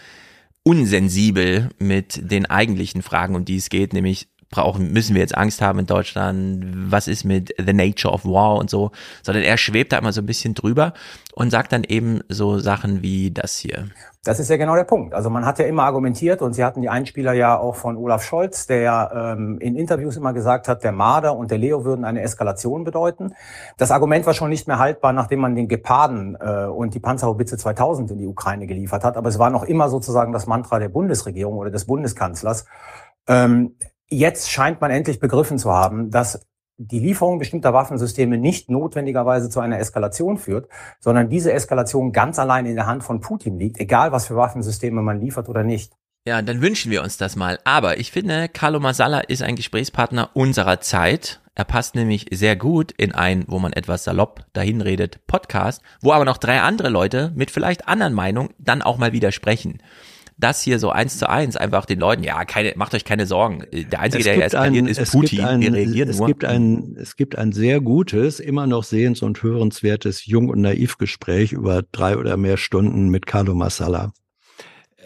unsensibel 0.63 1.69
mit 1.79 2.19
den 2.31 2.45
eigentlichen 2.45 3.01
Fragen, 3.01 3.35
um 3.35 3.45
die 3.45 3.57
es 3.57 3.69
geht, 3.69 3.93
nämlich 3.93 4.27
brauchen, 4.51 4.91
müssen 4.91 5.15
wir 5.15 5.21
jetzt 5.21 5.35
Angst 5.35 5.61
haben 5.61 5.79
in 5.79 5.85
Deutschland, 5.85 6.63
was 6.91 7.07
ist 7.07 7.23
mit 7.23 7.55
the 7.57 7.73
nature 7.73 8.13
of 8.13 8.25
war 8.25 8.55
und 8.55 8.69
so, 8.69 8.91
sondern 9.23 9.43
er 9.43 9.57
schwebt 9.57 9.93
da 9.93 9.97
immer 9.97 10.13
so 10.13 10.21
ein 10.21 10.25
bisschen 10.25 10.53
drüber 10.53 10.93
und 11.33 11.49
sagt 11.49 11.71
dann 11.71 11.83
eben 11.83 12.19
so 12.29 12.59
Sachen 12.59 13.01
wie 13.01 13.31
das 13.31 13.57
hier. 13.57 13.87
Das 14.23 14.39
ist 14.39 14.51
ja 14.51 14.57
genau 14.57 14.75
der 14.75 14.83
Punkt. 14.83 15.15
Also 15.15 15.31
man 15.31 15.47
hat 15.47 15.57
ja 15.57 15.65
immer 15.65 15.81
argumentiert 15.81 16.43
und 16.43 16.53
Sie 16.53 16.63
hatten 16.63 16.81
die 16.81 16.89
Einspieler 16.89 17.33
ja 17.33 17.57
auch 17.57 17.75
von 17.75 17.97
Olaf 17.97 18.23
Scholz, 18.23 18.67
der 18.67 18.81
ja 18.81 19.33
ähm, 19.33 19.57
in 19.59 19.75
Interviews 19.75 20.15
immer 20.15 20.31
gesagt 20.31 20.67
hat, 20.67 20.83
der 20.83 20.91
Marder 20.91 21.35
und 21.35 21.49
der 21.49 21.57
Leo 21.57 21.85
würden 21.85 22.05
eine 22.05 22.21
Eskalation 22.21 22.83
bedeuten. 22.83 23.33
Das 23.77 23.89
Argument 23.89 24.27
war 24.27 24.35
schon 24.35 24.49
nicht 24.49 24.67
mehr 24.67 24.77
haltbar, 24.77 25.11
nachdem 25.11 25.39
man 25.39 25.55
den 25.55 25.67
Geparden 25.67 26.37
äh, 26.39 26.65
und 26.65 26.93
die 26.93 26.99
Panzerhaubitze 26.99 27.57
2000 27.57 28.11
in 28.11 28.19
die 28.19 28.27
Ukraine 28.27 28.67
geliefert 28.67 29.03
hat. 29.03 29.17
Aber 29.17 29.27
es 29.27 29.39
war 29.39 29.49
noch 29.49 29.63
immer 29.63 29.89
sozusagen 29.89 30.33
das 30.33 30.45
Mantra 30.45 30.77
der 30.77 30.89
Bundesregierung 30.89 31.57
oder 31.57 31.71
des 31.71 31.85
Bundeskanzlers. 31.85 32.65
Ähm, 33.27 33.75
jetzt 34.11 34.51
scheint 34.51 34.81
man 34.81 34.91
endlich 34.91 35.19
begriffen 35.19 35.57
zu 35.57 35.71
haben, 35.71 36.11
dass 36.11 36.45
die 36.77 36.99
Lieferung 36.99 37.39
bestimmter 37.39 37.73
Waffensysteme 37.73 38.37
nicht 38.37 38.69
notwendigerweise 38.69 39.49
zu 39.49 39.59
einer 39.59 39.79
Eskalation 39.79 40.37
führt, 40.37 40.67
sondern 40.99 41.29
diese 41.29 41.53
Eskalation 41.53 42.11
ganz 42.11 42.39
allein 42.39 42.65
in 42.65 42.75
der 42.75 42.87
Hand 42.87 43.03
von 43.03 43.21
Putin 43.21 43.57
liegt, 43.57 43.79
egal 43.79 44.11
was 44.11 44.27
für 44.27 44.35
Waffensysteme 44.35 45.01
man 45.01 45.19
liefert 45.19 45.47
oder 45.47 45.63
nicht. 45.63 45.93
Ja, 46.27 46.41
dann 46.41 46.61
wünschen 46.61 46.91
wir 46.91 47.01
uns 47.01 47.17
das 47.17 47.35
mal. 47.35 47.59
Aber 47.63 47.99
ich 47.99 48.11
finde, 48.11 48.47
Carlo 48.47 48.79
Masala 48.79 49.21
ist 49.21 49.41
ein 49.41 49.55
Gesprächspartner 49.55 50.29
unserer 50.33 50.79
Zeit. 50.79 51.39
Er 51.55 51.65
passt 51.65 51.95
nämlich 51.95 52.27
sehr 52.31 52.55
gut 52.55 52.91
in 52.91 53.11
ein, 53.11 53.43
wo 53.47 53.59
man 53.59 53.73
etwas 53.73 54.03
salopp 54.03 54.45
dahin 54.53 54.81
redet, 54.81 55.25
Podcast, 55.25 55.81
wo 56.01 56.11
aber 56.11 56.25
noch 56.25 56.37
drei 56.37 56.61
andere 56.61 56.89
Leute 56.89 57.31
mit 57.35 57.49
vielleicht 57.49 57.87
anderen 57.87 58.13
Meinungen 58.13 58.53
dann 58.59 58.81
auch 58.81 58.97
mal 58.97 59.13
widersprechen. 59.13 59.81
Das 60.41 60.61
hier 60.61 60.79
so 60.79 60.89
eins 60.89 61.17
zu 61.17 61.29
eins 61.29 61.55
einfach 61.55 61.85
den 61.85 61.99
Leuten, 61.99 62.23
ja, 62.23 62.43
keine, 62.43 62.73
macht 62.75 62.93
euch 62.93 63.05
keine 63.05 63.25
Sorgen. 63.25 63.63
Der 63.71 63.99
Einzige, 64.01 64.19
Es 64.19 64.25
der 64.25 64.33
gibt 64.35 64.45
eskaliert, 64.47 64.83
ein- 64.85 64.87
ist 64.89 64.99
es 64.99 65.11
Putin. 65.11 65.29
gibt 65.37 65.47
ein- 65.49 65.61
Wir 65.61 65.73
reagieren 65.73 66.09
es 66.09 66.17
nur. 66.17 66.27
Gibt 66.27 66.43
ein, 66.45 66.95
es 66.99 67.15
gibt 67.15 67.37
ein 67.37 67.51
sehr 67.53 67.79
gutes, 67.79 68.39
immer 68.41 68.67
noch 68.67 68.83
sehens- 68.83 69.21
und 69.21 69.41
hörenswertes 69.41 70.25
Jung- 70.25 70.49
und 70.49 70.59
Naivgespräch 70.61 71.53
über 71.53 71.83
drei 71.91 72.17
oder 72.17 72.35
mehr 72.37 72.57
Stunden 72.57 73.09
mit 73.09 73.25
Carlo 73.25 73.53
Massala. 73.55 74.11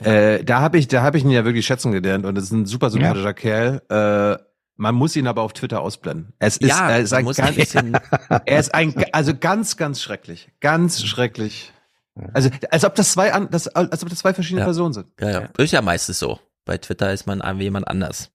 Äh, 0.01 0.43
da 0.43 0.59
habe 0.61 0.77
ich, 0.77 0.87
da 0.87 1.03
habe 1.03 1.17
ich 1.17 1.23
ihn 1.23 1.29
ja 1.31 1.45
wirklich 1.45 1.65
schätzen 1.65 1.91
gelernt 1.91 2.25
und 2.25 2.35
das 2.35 2.45
ist 2.45 2.51
ein 2.51 2.65
super 2.65 2.89
sympathischer 2.89 3.33
Kerl. 3.33 3.81
Äh, 3.89 4.43
man 4.77 4.93
muss 4.95 5.15
ihn 5.15 5.25
aber 5.27 5.41
auf 5.41 5.53
Twitter 5.53 5.81
ausblenden. 5.81 6.33
Es 6.39 6.57
ist, 6.57 6.67
Ja, 6.69 6.89
er 6.89 6.99
ist 6.99 7.13
ein 7.13 7.25
ganz, 7.25 7.55
bisschen- 7.55 7.97
er 8.45 8.59
ist 8.59 8.73
ein, 8.75 8.93
also 9.13 9.33
ganz, 9.33 9.77
ganz 9.77 10.01
schrecklich, 10.01 10.49
ganz 10.59 11.03
schrecklich. 11.05 11.71
Also, 12.33 12.49
als 12.71 12.85
ob 12.85 12.95
das 12.95 13.11
zwei, 13.11 13.33
an, 13.33 13.49
das, 13.51 13.67
als 13.67 14.01
ob 14.03 14.09
das 14.09 14.19
zwei 14.19 14.33
verschiedene 14.33 14.61
Ja. 14.61 14.65
Personen 14.65 14.93
sind. 14.93 15.07
Ja, 15.19 15.29
ja. 15.29 15.49
Ist 15.57 15.71
ja 15.73 15.81
meistens 15.81 16.19
so. 16.19 16.39
Bei 16.63 16.77
Twitter 16.77 17.11
ist 17.11 17.27
man 17.27 17.41
an 17.41 17.59
jemand 17.59 17.87
anders. 17.87 18.31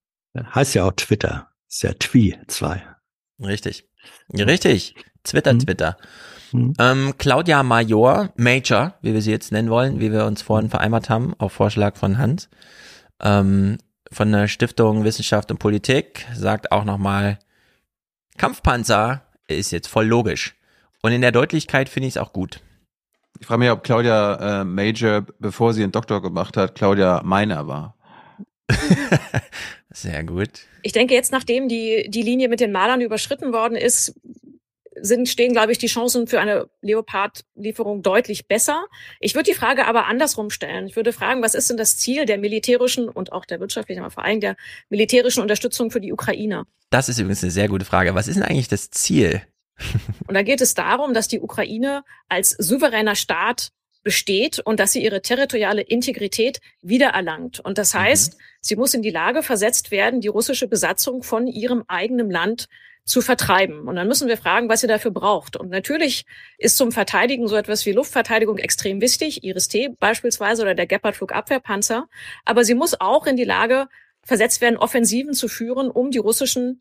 Heißt 0.55 0.75
ja 0.75 0.85
auch 0.85 0.93
Twitter. 0.93 1.49
Ist 1.69 1.83
ja 1.83 1.93
Twi 1.95 2.39
2. 2.47 2.83
Richtig. 3.43 3.89
Richtig. 4.33 4.95
Twitter, 5.25 5.51
Hm. 5.53 5.59
Twitter. 5.61 5.97
Ähm, 6.53 7.15
Claudia 7.17 7.63
Major, 7.63 8.31
Major, 8.37 8.95
wie 9.03 9.15
wir 9.15 9.23
sie 9.23 9.31
jetzt 9.31 9.53
nennen 9.53 9.71
wollen, 9.71 10.01
wie 10.01 10.11
wir 10.13 10.25
uns 10.27 10.43
vorhin 10.43 10.69
vereinbart 10.69 11.09
haben, 11.09 11.35
auf 11.39 11.53
Vorschlag 11.53 11.97
von 11.97 12.19
Hans, 12.19 12.49
ähm, 13.21 13.79
von 14.11 14.33
der 14.33 14.49
Stiftung 14.49 15.05
Wissenschaft 15.05 15.51
und 15.53 15.59
Politik, 15.59 16.27
sagt 16.35 16.73
auch 16.73 16.85
nochmal, 16.85 17.39
Kampfpanzer 18.37 19.23
ist 19.47 19.71
jetzt 19.71 19.89
voll 19.89 20.07
logisch. 20.07 20.57
Und 21.03 21.13
in 21.13 21.21
der 21.21 21.33
Deutlichkeit 21.33 21.89
finde 21.89 22.09
ich 22.09 22.15
es 22.15 22.19
auch 22.19 22.33
gut. 22.33 22.61
Ich 23.41 23.47
frage 23.47 23.59
mich, 23.59 23.71
ob 23.71 23.83
Claudia 23.83 24.61
äh, 24.61 24.65
Major, 24.65 25.25
bevor 25.39 25.73
sie 25.73 25.83
einen 25.83 25.93
Doktor 25.93 26.21
gemacht 26.21 26.59
hat, 26.59 26.75
Claudia 26.75 27.23
Meiner 27.25 27.67
war. 27.67 27.97
Sehr 29.91 30.23
gut. 30.25 30.51
Ich 30.83 30.93
denke, 30.93 31.15
jetzt, 31.15 31.33
nachdem 31.33 31.67
die, 31.67 32.07
die 32.11 32.23
Linie 32.23 32.49
mit 32.49 32.61
den 32.61 32.71
Malern 32.71 33.01
überschritten 33.01 33.55
worden 33.55 33.77
ist, 33.77 34.15
sind, 35.01 35.27
stehen, 35.29 35.53
glaube 35.53 35.73
ich, 35.73 35.79
die 35.79 35.87
Chancen 35.87 36.27
für 36.27 36.39
eine 36.39 36.69
Leopard-Lieferung 36.83 38.03
deutlich 38.03 38.47
besser. 38.47 38.85
Ich 39.21 39.35
würde 39.35 39.51
die 39.51 39.57
Frage 39.57 39.87
aber 39.87 40.07
andersrum 40.07 40.51
stellen. 40.51 40.87
Ich 40.87 40.97
würde 40.97 41.15
fragen, 41.15 41.43
was 41.43 41.55
ist 41.55 41.71
denn 41.71 41.79
das 41.79 41.97
Ziel 41.97 42.27
der 42.27 42.37
militärischen 42.37 43.09
und 43.09 43.33
auch 43.33 43.47
der 43.47 43.59
wirtschaftlichen, 43.59 44.01
aber 44.01 44.11
vor 44.11 44.25
allem 44.25 44.41
der 44.41 44.57
militärischen 44.91 45.41
Unterstützung 45.41 45.91
für 45.91 46.03
die 46.03 46.13
Ukraine? 46.13 46.67
Das 46.91 47.09
ist 47.09 47.19
übrigens 47.19 47.43
eine 47.43 47.53
sehr 47.53 47.69
gute 47.69 47.87
Frage. 47.87 48.15
Was 48.15 48.29
ist 48.29 48.35
denn 48.35 48.45
eigentlich 48.45 48.69
das 48.69 48.91
Ziel? 48.91 49.41
Und 50.27 50.35
da 50.35 50.43
geht 50.43 50.61
es 50.61 50.75
darum, 50.75 51.15
dass 51.15 51.29
die 51.29 51.41
Ukraine 51.41 52.05
als 52.29 52.51
souveräner 52.51 53.17
Staat 53.17 53.73
besteht 54.03 54.59
und 54.61 54.81
dass 54.81 54.93
sie 54.93 55.03
ihre 55.03 55.23
territoriale 55.23 55.83
Integrität 55.83 56.61
wiedererlangt. 56.81 57.61
Und 57.61 57.79
das 57.79 57.95
heißt, 57.95 58.37
sie 58.61 58.77
muss 58.77 58.95
in 58.95 59.03
die 59.03 59.11
Lage 59.11 59.43
versetzt 59.43 59.91
werden, 59.91 60.21
die 60.21 60.29
russische 60.29 60.69
Besatzung 60.69 61.23
von 61.23 61.47
ihrem 61.47 61.85
eigenen 61.87 62.31
Land 62.31 62.69
zu 63.05 63.21
vertreiben. 63.21 63.89
Und 63.89 63.97
dann 63.97 64.09
müssen 64.09 64.29
wir 64.29 64.37
fragen, 64.37 64.69
was 64.69 64.81
sie 64.81 64.87
dafür 64.87 65.11
braucht. 65.11 65.57
Und 65.57 65.69
natürlich 65.71 66.25
ist 66.59 66.77
zum 66.77 66.93
Verteidigen 66.93 67.49
so 67.49 67.57
etwas 67.57 67.85
wie 67.85 67.93
Luftverteidigung 67.93 68.59
extrem 68.59 69.01
wichtig, 69.01 69.43
Iris-T 69.43 69.97
beispielsweise 69.99 70.63
oder 70.63 70.75
der 70.75 70.87
Gepard-Flugabwehrpanzer. 70.87 72.09
Aber 72.45 72.65
sie 72.65 72.75
muss 72.75 73.01
auch 73.01 73.27
in 73.27 73.37
die 73.37 73.45
Lage 73.45 73.89
versetzt 74.23 74.61
werden, 74.61 74.77
Offensiven 74.77 75.35
zu 75.35 75.49
führen, 75.49 75.91
um 75.91 76.11
die 76.11 76.19
russischen 76.19 76.81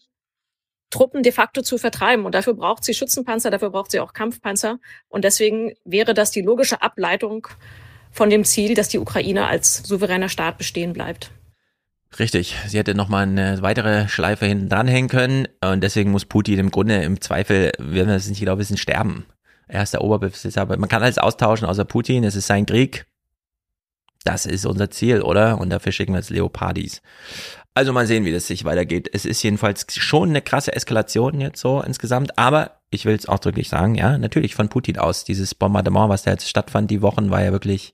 Truppen 0.90 1.24
de 1.24 1.32
facto 1.32 1.62
zu 1.62 1.78
vertreiben. 1.78 2.26
Und 2.26 2.36
dafür 2.36 2.54
braucht 2.54 2.84
sie 2.84 2.94
Schützenpanzer, 2.94 3.52
dafür 3.52 3.70
braucht 3.70 3.92
sie 3.92 4.00
auch 4.00 4.14
Kampfpanzer. 4.14 4.80
Und 5.08 5.24
deswegen 5.24 5.74
wäre 5.86 6.14
das 6.14 6.32
die 6.32 6.42
logische 6.42 6.82
Ableitung 6.82 7.48
von 8.12 8.30
dem 8.30 8.44
Ziel, 8.44 8.74
dass 8.74 8.90
die 8.90 9.00
Ukraine 9.00 9.48
als 9.48 9.78
souveräner 9.78 10.30
Staat 10.30 10.58
bestehen 10.58 10.94
bleibt. 10.94 11.32
Richtig, 12.18 12.56
sie 12.68 12.80
hätte 12.80 12.96
noch 12.96 13.08
mal 13.08 13.24
eine 13.24 13.62
weitere 13.62 14.08
Schleife 14.08 14.48
hinten 14.48 14.68
dranhängen 14.68 15.10
können 15.10 15.48
und 15.62 15.84
deswegen 15.84 16.10
muss 16.10 16.26
Putin 16.26 16.58
im 16.58 16.72
Grunde 16.72 17.04
im 17.04 17.22
Zweifel, 17.22 17.72
wenn 17.78 18.08
wir 18.08 18.16
es 18.16 18.28
nicht 18.28 18.40
genau 18.40 18.58
wissen, 18.58 18.78
sterben. 18.78 19.28
Er 19.68 19.84
ist 19.84 19.94
der 19.94 20.02
Oberbesitzer, 20.02 20.62
aber 20.62 20.76
man 20.78 20.90
kann 20.90 21.04
alles 21.04 21.20
austauschen 21.20 21.68
außer 21.68 21.86
Putin, 21.86 22.24
es 22.24 22.36
ist 22.36 22.48
sein 22.48 22.66
Krieg. 22.66 23.06
Das 24.26 24.48
ist 24.48 24.66
unser 24.66 24.90
Ziel, 24.90 25.22
oder? 25.22 25.60
Und 25.60 25.70
dafür 25.70 25.92
schicken 25.92 26.14
wir 26.14 26.20
jetzt 26.20 26.32
Leopardis. 26.32 27.02
Also 27.76 27.94
mal 27.94 28.08
sehen, 28.08 28.26
wie 28.26 28.32
das 28.34 28.48
sich 28.48 28.66
weitergeht. 28.66 29.10
Es 29.14 29.26
ist 29.26 29.42
jedenfalls 29.44 29.86
schon 29.96 30.30
eine 30.30 30.42
krasse 30.42 30.74
Eskalation 30.76 31.40
jetzt 31.40 31.62
so 31.62 31.82
insgesamt, 31.82 32.38
aber 32.38 32.82
ich 32.90 33.06
will 33.06 33.16
es 33.16 33.28
ausdrücklich 33.28 33.70
sagen, 33.70 33.96
ja, 33.96 34.18
natürlich 34.18 34.56
von 34.56 34.70
Putin 34.70 34.98
aus. 34.98 35.24
Dieses 35.24 35.56
Bombardement, 35.56 36.10
was 36.10 36.24
da 36.24 36.32
jetzt 36.32 36.50
stattfand, 36.50 36.90
die 36.92 37.02
Wochen, 37.02 37.30
war 37.30 37.44
ja 37.44 37.52
wirklich, 37.52 37.94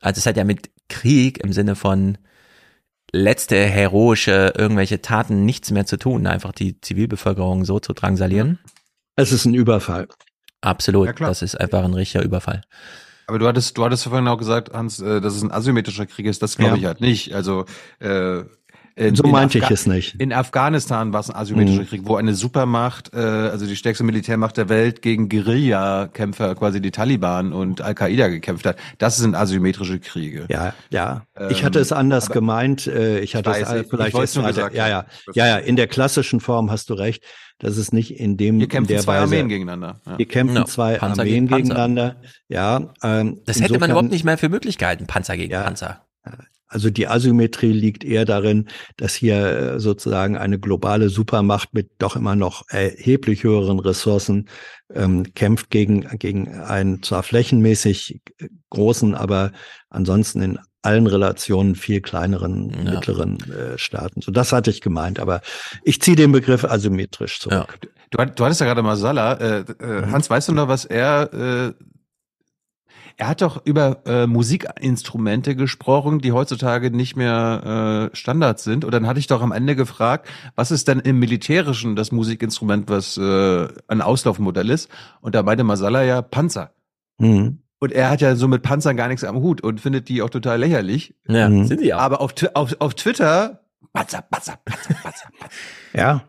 also 0.00 0.18
es 0.18 0.26
hat 0.26 0.36
ja 0.36 0.44
mit 0.44 0.70
Krieg 0.88 1.38
im 1.44 1.52
Sinne 1.52 1.74
von 1.76 2.16
letzte 3.12 3.56
heroische 3.56 4.54
irgendwelche 4.56 5.02
Taten 5.02 5.44
nichts 5.44 5.70
mehr 5.72 5.84
zu 5.86 5.96
tun, 5.98 6.26
einfach 6.26 6.52
die 6.52 6.80
Zivilbevölkerung 6.80 7.64
so 7.64 7.80
zu 7.80 7.92
drangsalieren. 7.92 8.60
Es 9.16 9.32
ist 9.32 9.44
ein 9.44 9.54
Überfall. 9.54 10.06
Absolut, 10.60 11.06
Ja, 11.06 11.12
das 11.12 11.42
ist 11.42 11.60
einfach 11.60 11.84
ein 11.84 11.94
richtiger 11.94 12.22
Überfall. 12.22 12.62
Aber 13.26 13.38
du 13.38 13.46
hattest, 13.46 13.76
du 13.78 13.84
hattest 13.84 14.04
vorhin 14.04 14.28
auch 14.28 14.38
gesagt, 14.38 14.72
Hans, 14.72 15.00
äh, 15.00 15.20
dass 15.20 15.34
es 15.34 15.42
ein 15.42 15.50
asymmetrischer 15.52 16.06
Krieg 16.06 16.26
ist. 16.26 16.42
Das 16.42 16.56
glaube 16.56 16.72
Ja. 16.74 16.78
ich 16.78 16.84
halt 16.86 17.00
nicht. 17.00 17.34
Also 17.34 17.64
äh, 17.98 18.42
In, 19.08 19.14
so 19.16 19.24
in 19.24 19.30
meinte 19.30 19.58
ich 19.58 19.70
es 19.70 19.86
nicht. 19.86 20.14
In 20.20 20.32
Afghanistan 20.32 21.12
war 21.12 21.20
es 21.20 21.30
ein 21.30 21.36
asymmetrischer 21.36 21.82
Mhm. 21.82 21.86
Krieg, 21.86 22.00
wo 22.04 22.16
eine 22.16 22.34
Supermacht, 22.34 23.12
äh, 23.14 23.18
also 23.18 23.66
die 23.66 23.76
stärkste 23.76 24.04
Militärmacht 24.04 24.56
der 24.56 24.68
Welt, 24.68 25.00
gegen 25.02 25.28
Guerillakämpfer, 25.28 26.54
quasi 26.54 26.80
die 26.80 26.90
Taliban 26.90 27.52
und 27.52 27.80
Al-Qaida 27.80 28.28
gekämpft 28.28 28.66
hat. 28.66 28.76
Das 28.98 29.16
sind 29.16 29.34
asymmetrische 29.34 29.98
Kriege. 30.00 30.46
Ja, 30.48 30.74
ja. 30.90 31.22
Ähm, 31.36 31.48
ich 31.50 31.64
hatte 31.64 31.78
es 31.78 31.92
anders 31.92 32.26
aber- 32.26 32.34
gemeint. 32.34 32.86
Äh, 32.86 33.20
ich 33.20 33.34
hatte 33.34 33.50
weiß, 33.50 33.62
es 33.68 33.72
äh, 33.72 33.80
ich- 33.80 33.86
vielleicht 33.88 34.18
ich 34.18 34.34
nur 34.36 34.44
weiter- 34.44 34.52
gesagt 34.54 34.74
Ja, 34.74 34.88
ja, 34.88 35.06
ja, 35.34 35.46
ja. 35.46 35.56
In 35.56 35.76
der 35.76 35.86
klassischen 35.86 36.40
Form 36.40 36.70
hast 36.70 36.90
du 36.90 36.94
recht. 36.94 37.22
Das 37.58 37.76
ist 37.76 37.92
nicht 37.92 38.18
in 38.18 38.36
dem 38.36 38.56
Hier 38.56 38.64
in 38.64 38.68
kämpfen 38.70 38.92
der 38.92 39.00
zwei 39.02 39.14
Weise. 39.14 39.22
Armeen 39.24 39.48
gegeneinander. 39.48 40.00
Ja. 40.06 40.16
Hier 40.16 40.26
kämpfen 40.28 40.56
Ja, 40.56 40.64
zwei 40.66 40.96
Panzer 40.96 41.22
Armeen 41.22 41.46
gegen 41.46 41.62
gegeneinander. 41.64 42.16
Ja. 42.48 42.92
Ähm, 43.02 43.40
Das 43.44 43.60
hätte 43.60 43.78
man 43.78 43.90
überhaupt 43.90 44.10
nicht 44.10 44.24
mehr 44.24 44.38
für 44.38 44.48
möglich 44.48 44.78
gehalten, 44.78 45.06
Panzer 45.06 45.36
gegen 45.36 45.52
Panzer. 45.52 46.06
Also 46.72 46.88
die 46.88 47.08
Asymmetrie 47.08 47.72
liegt 47.72 48.04
eher 48.04 48.24
darin, 48.24 48.68
dass 48.96 49.14
hier 49.14 49.36
äh, 49.74 49.80
sozusagen 49.80 50.36
eine 50.36 50.58
globale 50.58 51.08
Supermacht 51.08 51.74
mit 51.74 51.90
doch 51.98 52.14
immer 52.16 52.36
noch 52.36 52.62
erheblich 52.68 53.42
höheren 53.42 53.80
Ressourcen 53.80 54.48
ähm, 54.94 55.34
kämpft 55.34 55.70
gegen, 55.70 56.02
gegen 56.18 56.48
einen 56.60 57.02
zwar 57.02 57.22
flächenmäßig 57.24 58.20
großen, 58.70 59.14
aber 59.16 59.50
ansonsten 59.88 60.42
in 60.42 60.58
allen 60.82 61.06
Relationen 61.08 61.74
viel 61.74 62.00
kleineren, 62.00 62.68
mittleren 62.84 63.38
äh, 63.50 63.76
Staaten. 63.76 64.22
So, 64.22 64.30
das 64.32 64.52
hatte 64.52 64.70
ich 64.70 64.80
gemeint, 64.80 65.18
aber 65.20 65.40
ich 65.82 66.00
ziehe 66.00 66.16
den 66.16 66.32
Begriff 66.32 66.64
asymmetrisch 66.64 67.40
zurück. 67.40 67.78
Du, 68.10 68.18
hat- 68.18 68.38
du 68.38 68.44
hattest 68.44 68.60
ja 68.60 68.66
gerade 68.66 68.82
Masala. 68.82 69.34
Äh, 69.34 69.58
äh, 69.80 70.06
Mhm. 70.06 70.12
Hans, 70.12 70.30
weißt 70.30 70.48
du 70.48 70.52
noch, 70.52 70.68
was 70.68 70.84
er... 70.84 71.74
Äh, 71.74 71.84
er 73.20 73.28
hat 73.28 73.42
doch 73.42 73.60
über 73.66 73.98
äh, 74.06 74.26
Musikinstrumente 74.26 75.54
gesprochen, 75.54 76.20
die 76.20 76.32
heutzutage 76.32 76.90
nicht 76.90 77.16
mehr 77.16 78.10
äh, 78.12 78.16
Standard 78.16 78.60
sind. 78.60 78.84
Und 78.84 78.92
dann 78.92 79.06
hatte 79.06 79.18
ich 79.20 79.26
doch 79.26 79.42
am 79.42 79.52
Ende 79.52 79.76
gefragt, 79.76 80.26
was 80.54 80.70
ist 80.70 80.88
denn 80.88 81.00
im 81.00 81.18
Militärischen 81.18 81.96
das 81.96 82.12
Musikinstrument, 82.12 82.88
was 82.88 83.18
äh, 83.18 83.68
ein 83.88 84.00
Auslaufmodell 84.00 84.70
ist? 84.70 84.88
Und 85.20 85.34
da 85.34 85.42
meinte 85.42 85.64
Masala 85.64 86.02
ja 86.02 86.22
Panzer. 86.22 86.72
Mhm. 87.18 87.58
Und 87.78 87.92
er 87.92 88.08
hat 88.10 88.22
ja 88.22 88.36
so 88.36 88.48
mit 88.48 88.62
Panzern 88.62 88.96
gar 88.96 89.08
nichts 89.08 89.24
am 89.24 89.36
Hut 89.36 89.60
und 89.60 89.80
findet 89.80 90.08
die 90.08 90.22
auch 90.22 90.30
total 90.30 90.58
lächerlich. 90.58 91.14
Ja, 91.28 91.48
Mhm. 91.50 91.64
sind 91.66 91.80
die 91.82 91.92
auch. 91.92 92.00
Aber 92.00 92.20
auf, 92.22 92.32
auf, 92.54 92.74
auf 92.78 92.94
Twitter, 92.94 93.60
Panzer, 93.92 94.22
Panzer, 94.22 94.58
Panzer, 94.64 94.94
Panzer. 95.02 95.28
Ja. 95.92 96.22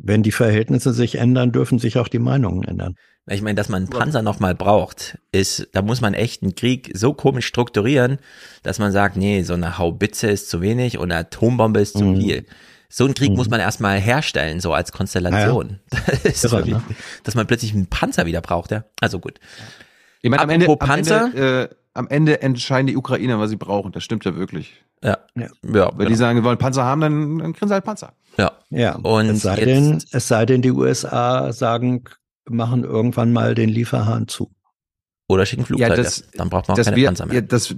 Wenn 0.00 0.22
die 0.22 0.32
Verhältnisse 0.32 0.92
sich 0.92 1.16
ändern, 1.16 1.52
dürfen 1.52 1.78
sich 1.78 1.98
auch 1.98 2.08
die 2.08 2.18
Meinungen 2.18 2.64
ändern. 2.64 2.94
Ich 3.28 3.42
meine, 3.42 3.56
dass 3.56 3.68
man 3.68 3.82
einen 3.82 3.90
Panzer 3.90 4.22
nochmal 4.22 4.54
braucht, 4.54 5.18
ist, 5.32 5.68
da 5.72 5.82
muss 5.82 6.00
man 6.00 6.14
echt 6.14 6.42
einen 6.42 6.54
Krieg 6.54 6.92
so 6.94 7.12
komisch 7.12 7.46
strukturieren, 7.46 8.18
dass 8.62 8.78
man 8.78 8.92
sagt, 8.92 9.16
nee, 9.16 9.42
so 9.42 9.54
eine 9.54 9.78
Haubitze 9.78 10.28
ist 10.28 10.48
zu 10.48 10.60
wenig 10.60 10.98
und 10.98 11.10
eine 11.10 11.20
Atombombe 11.20 11.80
ist 11.80 11.96
zu 11.98 12.04
Mhm. 12.04 12.20
viel. 12.20 12.46
So 12.88 13.04
einen 13.04 13.14
Krieg 13.14 13.32
muss 13.32 13.50
man 13.50 13.58
erstmal 13.58 13.98
herstellen, 13.98 14.60
so 14.60 14.72
als 14.72 14.92
Konstellation. 14.92 15.80
Das 15.90 16.24
ist 16.24 16.44
Irre, 16.44 16.58
wirklich, 16.58 16.74
ne? 16.74 16.82
Dass 17.24 17.34
man 17.34 17.46
plötzlich 17.48 17.74
einen 17.74 17.88
Panzer 17.88 18.26
wieder 18.26 18.40
braucht, 18.40 18.70
ja. 18.70 18.84
Also 19.00 19.18
gut. 19.18 19.40
Ich 20.22 20.30
meine, 20.30 20.42
am 20.42 20.50
Ende, 20.50 20.68
am, 20.68 20.78
Panzer. 20.78 21.24
Ende, 21.26 21.68
äh, 21.70 21.74
am 21.94 22.06
Ende 22.08 22.42
entscheiden 22.42 22.86
die 22.86 22.96
Ukrainer, 22.96 23.40
was 23.40 23.50
sie 23.50 23.56
brauchen. 23.56 23.90
Das 23.90 24.04
stimmt 24.04 24.24
ja 24.24 24.36
wirklich. 24.36 24.74
Ja. 25.02 25.18
Ja. 25.34 25.48
Ja, 25.62 25.90
Wenn 25.96 26.08
die 26.08 26.14
sagen, 26.14 26.38
wir 26.38 26.44
wollen 26.44 26.58
Panzer 26.58 26.84
haben, 26.84 27.00
dann, 27.00 27.38
dann 27.38 27.52
kriegen 27.54 27.66
sie 27.68 27.74
halt 27.74 27.84
Panzer. 27.84 28.12
Ja. 28.38 28.52
Ja, 28.70 28.96
Und 28.96 29.26
es 29.30 29.42
sei 29.42 29.56
jetzt- 29.58 29.66
denn, 29.66 30.02
es 30.12 30.28
sei 30.28 30.46
denn, 30.46 30.62
die 30.62 30.70
USA 30.72 31.52
sagen, 31.52 32.04
machen 32.48 32.84
irgendwann 32.84 33.32
mal 33.32 33.54
den 33.54 33.68
Lieferhahn 33.68 34.28
zu. 34.28 34.50
Oder 35.28 35.46
schicken 35.46 35.64
Flugzeuge. 35.64 35.94
das- 35.96 36.24
Dann 36.34 36.48
braucht 36.50 36.68
man 36.68 36.74
auch 36.74 36.76
dass 36.76 36.86
keine 36.86 36.96
wir, 36.96 37.06
Panzer 37.08 37.26
mehr. 37.26 37.34
Ja, 37.36 37.40
dass, 37.42 37.74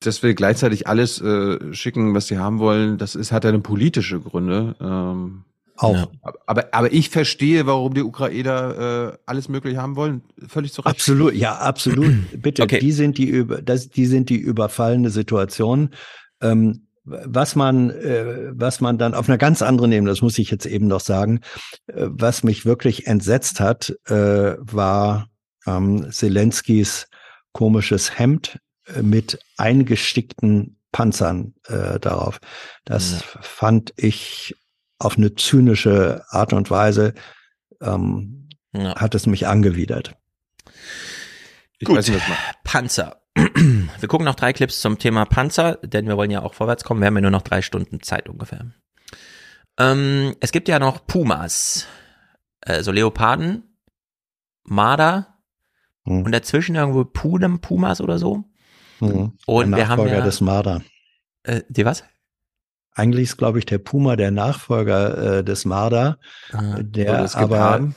dass 0.00 0.22
wir 0.22 0.34
gleichzeitig 0.34 0.86
alles 0.86 1.20
äh, 1.20 1.72
schicken, 1.74 2.14
was 2.14 2.26
sie 2.26 2.38
haben 2.38 2.58
wollen, 2.58 2.98
das 2.98 3.14
ist, 3.14 3.32
hat 3.32 3.44
ja 3.44 3.50
eine 3.50 3.60
politische 3.60 4.20
Gründe. 4.20 4.74
Ähm, 4.80 5.44
Auch. 5.76 5.94
Ja. 5.94 6.08
aber, 6.46 6.66
aber 6.72 6.92
ich 6.92 7.08
verstehe, 7.08 7.66
warum 7.66 7.94
die 7.94 8.02
Ukrainer 8.02 9.12
äh, 9.14 9.18
alles 9.26 9.48
Mögliche 9.48 9.80
haben 9.80 9.96
wollen. 9.96 10.22
Völlig 10.48 10.72
zu 10.72 10.82
Recht. 10.82 10.96
Absolut, 10.96 11.34
ja, 11.34 11.56
absolut. 11.58 12.12
Bitte, 12.42 12.62
Okay. 12.64 12.78
die 12.80 12.92
sind 12.92 13.16
die 13.18 13.26
über, 13.26 13.62
das, 13.62 13.88
die 13.90 14.06
sind 14.06 14.28
die 14.28 14.38
überfallene 14.38 15.10
Situation. 15.10 15.90
Ähm, 16.42 16.88
was 17.04 17.56
man, 17.56 17.90
äh, 17.90 18.50
was 18.52 18.80
man 18.80 18.98
dann 18.98 19.14
auf 19.14 19.28
einer 19.28 19.38
ganz 19.38 19.62
anderen 19.62 19.92
Ebene, 19.92 20.10
das 20.10 20.22
muss 20.22 20.38
ich 20.38 20.50
jetzt 20.50 20.66
eben 20.66 20.86
noch 20.86 21.00
sagen, 21.00 21.40
äh, 21.86 22.06
was 22.08 22.44
mich 22.44 22.64
wirklich 22.64 23.06
entsetzt 23.06 23.60
hat, 23.60 23.94
äh, 24.06 24.54
war 24.58 25.28
ähm, 25.66 26.10
Zelenskis 26.10 27.08
komisches 27.52 28.18
Hemd 28.18 28.58
äh, 28.86 29.02
mit 29.02 29.38
eingestickten 29.56 30.78
Panzern 30.92 31.54
äh, 31.68 31.98
darauf. 31.98 32.40
Das 32.84 33.24
fand 33.40 33.92
ich 33.96 34.54
auf 34.98 35.16
eine 35.16 35.34
zynische 35.34 36.24
Art 36.28 36.52
und 36.52 36.70
Weise 36.70 37.14
ähm, 37.80 38.48
Ja. 38.72 38.94
hat 38.96 39.14
es 39.14 39.26
mich 39.26 39.46
angewidert. 39.46 40.14
Ich 41.78 41.86
Gut. 41.86 41.96
weiß 41.96 42.08
nicht, 42.08 42.20
was 42.20 42.28
man. 42.28 42.38
Panzer. 42.62 43.21
Wir 43.34 44.08
gucken 44.08 44.24
noch 44.24 44.34
drei 44.34 44.52
Clips 44.52 44.80
zum 44.80 44.98
Thema 44.98 45.24
Panzer, 45.24 45.76
denn 45.82 46.06
wir 46.06 46.16
wollen 46.16 46.30
ja 46.30 46.42
auch 46.42 46.54
vorwärts 46.54 46.84
kommen. 46.84 47.00
Wir 47.00 47.06
haben 47.06 47.16
ja 47.16 47.22
nur 47.22 47.30
noch 47.30 47.42
drei 47.42 47.62
Stunden 47.62 48.02
Zeit 48.02 48.28
ungefähr. 48.28 48.66
Ähm, 49.78 50.34
es 50.40 50.52
gibt 50.52 50.68
ja 50.68 50.78
noch 50.78 51.06
Pumas, 51.06 51.86
also 52.60 52.92
Leoparden, 52.92 53.62
Marder 54.64 55.32
Hm. 56.04 56.24
und 56.24 56.32
dazwischen 56.32 56.74
irgendwo 56.74 57.04
Punem, 57.04 57.60
Pumas 57.60 58.00
oder 58.00 58.18
so. 58.18 58.44
Mhm. 59.00 59.32
Und 59.46 59.70
der 59.70 59.78
wir 59.78 59.88
haben 59.88 59.98
Nachfolger 59.98 60.18
ja, 60.18 60.24
des 60.24 60.40
Marder. 60.40 60.82
äh, 61.44 61.62
die 61.68 61.84
was? 61.84 62.04
Eigentlich 62.94 63.30
ist, 63.30 63.36
glaube 63.38 63.58
ich, 63.58 63.66
der 63.66 63.78
Puma 63.78 64.16
der 64.16 64.30
Nachfolger 64.30 65.38
äh, 65.38 65.44
des 65.44 65.64
Marder. 65.64 66.18
Ah, 66.52 66.76
der 66.82 67.34
aber 67.36 67.88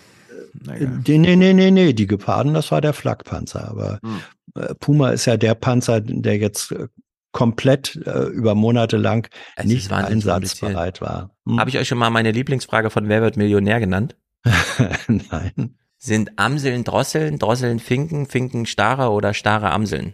Geparden? 0.74 1.03
äh, 1.06 1.18
nee, 1.18 1.35
nee, 1.35 1.53
nee, 1.53 1.72
nee, 1.72 1.94
die 1.94 2.08
Geparden, 2.08 2.53
das 2.53 2.72
war 2.72 2.82
der 2.82 2.94
Flakpanzer. 2.94 3.69
Aber 3.69 4.00
Hm. 4.03 4.22
äh, 4.56 4.76
Puma 4.76 5.10
ist 5.11 5.26
ja 5.26 5.38
der 5.38 5.56
Panzer, 5.56 6.02
der 6.02 6.38
jetzt 6.38 6.72
äh, 6.72 6.88
komplett 7.32 7.95
äh, 8.06 8.27
über 8.27 8.56
Monate 8.56 8.98
lang 8.98 9.27
Es 9.56 9.66
nicht 9.66 9.92
einsatzbereit 9.92 11.02
war. 11.02 11.35
Hm? 11.45 11.60
Habe 11.60 11.69
ich 11.69 11.77
euch 11.77 11.88
schon 11.88 11.98
mal 11.98 12.10
meine 12.10 12.32
Lieblingsfrage 12.32 12.90
von 12.90 13.10
Wer 13.10 13.22
wird 13.22 13.38
Millionär 13.38 13.80
genannt? 13.80 14.16
Nein. 15.08 15.77
Sind 15.98 16.38
Amseln 16.38 16.84
Drosseln, 16.84 17.40
Drosseln 17.40 17.80
Finken, 17.80 18.26
Finken 18.27 18.66
Stare 18.66 19.10
oder 19.10 19.34
Stare 19.34 19.72
Amseln? 19.72 20.14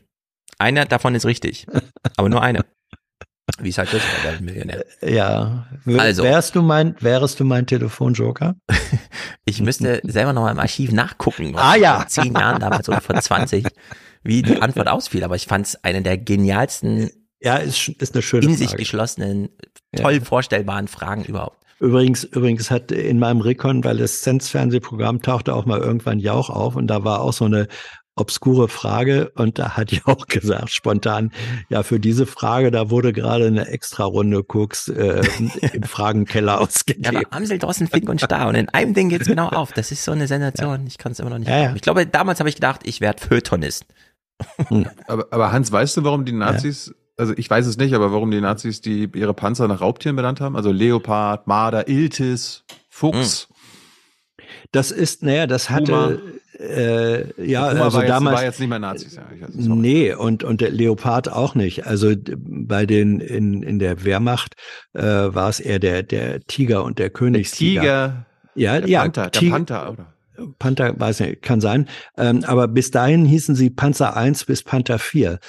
Eine 0.57 0.85
davon 0.85 1.15
ist 1.15 1.25
richtig, 1.25 1.67
aber 2.17 2.29
nur 2.29 2.41
eine. 2.41 2.65
Wie 3.59 3.69
ist 3.69 3.77
halt 3.77 3.93
das 3.93 4.01
bei 4.23 4.31
wird 4.31 4.41
Millionär? 4.41 4.85
Ja. 5.01 5.67
W 5.85 5.99
Also. 5.99 6.23
Wärst 6.23 6.55
du 6.55 6.61
mein, 6.61 6.95
wärest 6.99 7.39
du 7.39 7.43
mein 7.45 7.65
Telefonjoker? 7.65 8.55
Ich 9.45 9.59
müsste 9.59 9.99
selber 10.03 10.33
noch 10.33 10.43
mal 10.43 10.51
im 10.51 10.59
Archiv 10.59 10.91
nachgucken. 10.91 11.53
Ah, 11.57 11.75
ja. 11.75 11.95
Vor 11.97 12.07
zehn 12.07 12.33
Jahren 12.33 12.59
damals 12.61 12.87
oder 12.87 13.01
vor 13.01 13.15
20, 13.19 13.65
wie 14.23 14.43
die 14.43 14.61
Antwort 14.61 14.87
ausfiel. 14.87 15.23
Aber 15.23 15.35
ich 15.35 15.47
fand 15.47 15.65
es 15.65 15.83
eine 15.83 16.01
der 16.03 16.17
genialsten, 16.17 17.09
Ja, 17.41 17.55
ist, 17.57 17.89
ist 17.89 18.13
eine 18.13 18.21
schöne 18.21 18.45
in 18.45 18.55
sich 18.55 18.69
Frage. 18.69 18.79
geschlossenen, 18.83 19.49
Ja. 19.93 20.03
toll 20.03 20.21
vorstellbaren 20.21 20.87
Fragen 20.87 21.23
überhaupt. 21.25 21.57
Übrigens, 21.79 22.23
übrigens 22.23 22.69
hat 22.69 22.91
in 22.91 23.17
meinem 23.17 23.41
Rekonvaleszenz-Fernsehprogramm 23.41 25.21
tauchte 25.23 25.55
auch 25.55 25.65
mal 25.65 25.79
irgendwann 25.79 26.19
Jauch 26.19 26.49
auf 26.51 26.75
und 26.75 26.85
da 26.87 27.03
war 27.03 27.21
auch 27.21 27.33
so 27.33 27.45
eine 27.45 27.67
obskure 28.15 28.67
Frage 28.67 29.31
und 29.35 29.57
da 29.57 29.77
hat 29.77 29.91
Jauch 30.07 30.27
gesagt 30.27 30.71
spontan, 30.71 31.31
ja, 31.69 31.81
für 31.83 31.99
diese 31.99 32.25
Frage, 32.25 32.69
da 32.71 32.89
wurde 32.89 33.13
gerade 33.13 33.47
eine 33.47 33.67
Extra-Runde 33.67 34.43
Koks 34.43 34.89
äh, 34.89 35.21
im 35.73 35.83
Fragenkeller 35.83 36.53
Ja, 36.53 36.59
ausgegeben. 36.59 37.17
aber 37.17 37.33
Amsel, 37.35 37.57
Drossen, 37.57 37.87
Fink 37.87 38.09
und 38.09 38.19
Star. 38.19 38.47
Und 38.47 38.55
in 38.55 38.69
einem 38.69 38.93
Ding 38.93 39.09
geht's 39.09 39.27
genau 39.27 39.47
auf. 39.47 39.71
Das 39.71 39.91
ist 39.91 40.03
so 40.03 40.11
eine 40.11 40.27
Sensation. 40.27 40.85
Ich 40.87 40.97
kann 40.97 41.13
es 41.13 41.19
immer 41.19 41.29
noch 41.29 41.39
nicht 41.39 41.47
Ja, 41.47 41.57
ja. 41.59 41.75
Ich 41.75 41.81
glaube, 41.81 42.05
damals 42.05 42.39
habe 42.39 42.49
ich 42.49 42.55
gedacht, 42.55 42.81
ich 42.83 43.01
werde 43.01 43.21
Feuilletonist. 43.25 43.85
Aber, 45.07 45.27
aber 45.29 45.51
Hans, 45.51 45.71
weißt 45.71 45.97
du, 45.97 46.03
warum 46.03 46.25
die 46.25 46.31
Nazis, 46.31 46.93
also 47.15 47.33
ich 47.37 47.47
weiß 47.47 47.67
es 47.67 47.77
nicht, 47.77 47.93
aber 47.93 48.11
warum 48.11 48.31
die 48.31 48.41
Nazis 48.41 48.81
die 48.81 49.07
ihre 49.13 49.35
Panzer 49.35 49.67
nach 49.67 49.81
Raubtieren 49.81 50.15
benannt 50.15 50.41
haben? 50.41 50.55
Also 50.55 50.71
Leopard, 50.71 51.45
Marder, 51.45 51.87
Iltis, 51.87 52.63
Fuchs. 52.89 53.47
Das 54.71 54.91
ist, 54.91 55.23
naja, 55.23 55.47
das 55.47 55.69
hatte, 55.69 56.21
äh, 56.59 57.43
ja, 57.43 57.65
also 57.65 57.79
war, 57.79 58.03
jetzt, 58.03 58.09
damals. 58.09 58.37
war 58.37 58.43
jetzt 58.43 58.59
nicht 58.59 58.69
mehr 58.69 58.79
Nazis. 58.79 59.15
Ja, 59.15 59.23
ich 59.33 59.41
weiß. 59.41 59.49
Nee, 59.55 60.13
und, 60.13 60.43
und 60.43 60.61
der 60.61 60.69
Leopard 60.69 61.31
auch 61.31 61.55
nicht. 61.55 61.87
Also 61.87 62.13
bei 62.37 62.85
den 62.85 63.19
in, 63.19 63.63
in 63.63 63.79
der 63.79 64.03
Wehrmacht 64.03 64.55
äh, 64.93 65.01
war 65.01 65.49
es 65.49 65.59
eher 65.59 65.79
der, 65.79 66.03
der 66.03 66.41
Tiger 66.41 66.83
und 66.83 66.99
der 66.99 67.09
Königstiger. 67.09 67.81
Tiger, 67.81 68.25
Ja, 68.55 68.79
der 68.79 68.89
ja, 68.89 69.01
Panther, 69.01 69.29
der 69.29 69.49
Panther, 69.49 69.91
oder? 69.91 70.13
Panther, 70.59 70.99
weiß 70.99 71.21
nicht, 71.21 71.41
kann 71.41 71.61
sein. 71.61 71.87
Ähm, 72.17 72.43
aber 72.45 72.67
bis 72.67 72.91
dahin 72.91 73.25
hießen 73.25 73.55
sie 73.55 73.69
Panzer 73.69 74.15
1 74.15 74.45
bis 74.45 74.63
Panther 74.63 74.99
4. 74.99 75.39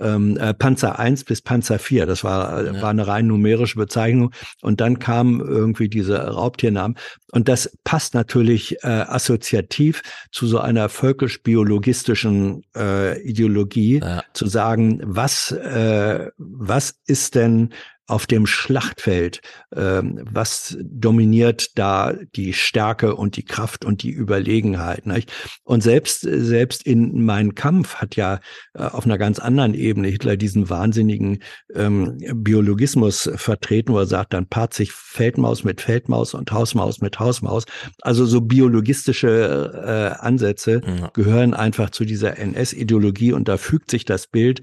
Ähm, 0.00 0.36
äh, 0.36 0.52
Panzer 0.54 0.98
1 0.98 1.24
bis 1.24 1.42
Panzer 1.42 1.78
4. 1.78 2.06
Das 2.06 2.24
war, 2.24 2.60
äh, 2.60 2.66
Ja. 2.74 2.82
war 2.82 2.90
eine 2.90 3.06
rein 3.06 3.26
numerische 3.26 3.78
Bezeichnung. 3.78 4.32
Und 4.62 4.80
dann 4.80 4.98
kamen 4.98 5.40
irgendwie 5.40 5.88
diese 5.88 6.18
Raubtiernamen. 6.18 6.96
Und 7.30 7.48
das 7.48 7.76
passt 7.84 8.14
natürlich 8.14 8.76
äh, 8.82 8.86
assoziativ 8.88 10.02
zu 10.32 10.46
so 10.46 10.58
einer 10.58 10.88
völkisch-biologistischen 10.88 12.62
äh, 12.76 13.20
Ideologie, 13.22 14.00
Ja. 14.00 14.22
zu 14.32 14.46
sagen, 14.46 15.00
was, 15.04 15.52
äh, 15.52 16.30
was 16.36 16.94
ist 17.06 17.34
denn 17.34 17.70
auf 18.06 18.26
dem 18.26 18.46
Schlachtfeld, 18.46 19.40
ähm, 19.74 20.20
was 20.24 20.76
dominiert 20.82 21.78
da 21.78 22.12
die 22.34 22.52
Stärke 22.52 23.14
und 23.14 23.36
die 23.36 23.44
Kraft 23.44 23.84
und 23.84 24.02
die 24.02 24.10
Überlegenheit. 24.10 25.06
Nicht? 25.06 25.32
Und 25.64 25.82
selbst, 25.82 26.20
selbst 26.20 26.82
in 26.82 27.24
Mein 27.24 27.54
Kampf 27.54 27.96
hat 27.96 28.16
ja 28.16 28.40
äh, 28.74 28.82
auf 28.82 29.04
einer 29.04 29.18
ganz 29.18 29.38
anderen 29.38 29.74
Ebene 29.74 30.08
Hitler 30.08 30.36
diesen 30.36 30.68
wahnsinnigen 30.68 31.38
ähm, 31.74 32.18
Biologismus 32.34 33.30
vertreten, 33.36 33.92
wo 33.92 33.98
er 33.98 34.06
sagt, 34.06 34.34
dann 34.34 34.46
paart 34.46 34.74
sich 34.74 34.92
Feldmaus 34.92 35.62
mit 35.62 35.80
Feldmaus 35.80 36.34
und 36.34 36.50
Hausmaus 36.50 37.00
mit 37.00 37.20
Hausmaus. 37.20 37.64
Also 38.02 38.26
so 38.26 38.40
biologistische 38.40 40.16
äh, 40.18 40.22
Ansätze 40.22 40.82
ja. 40.84 41.10
gehören 41.14 41.54
einfach 41.54 41.90
zu 41.90 42.04
dieser 42.04 42.36
NS-Ideologie 42.36 43.32
und 43.32 43.48
da 43.48 43.58
fügt 43.58 43.90
sich 43.90 44.04
das 44.04 44.26
Bild 44.26 44.62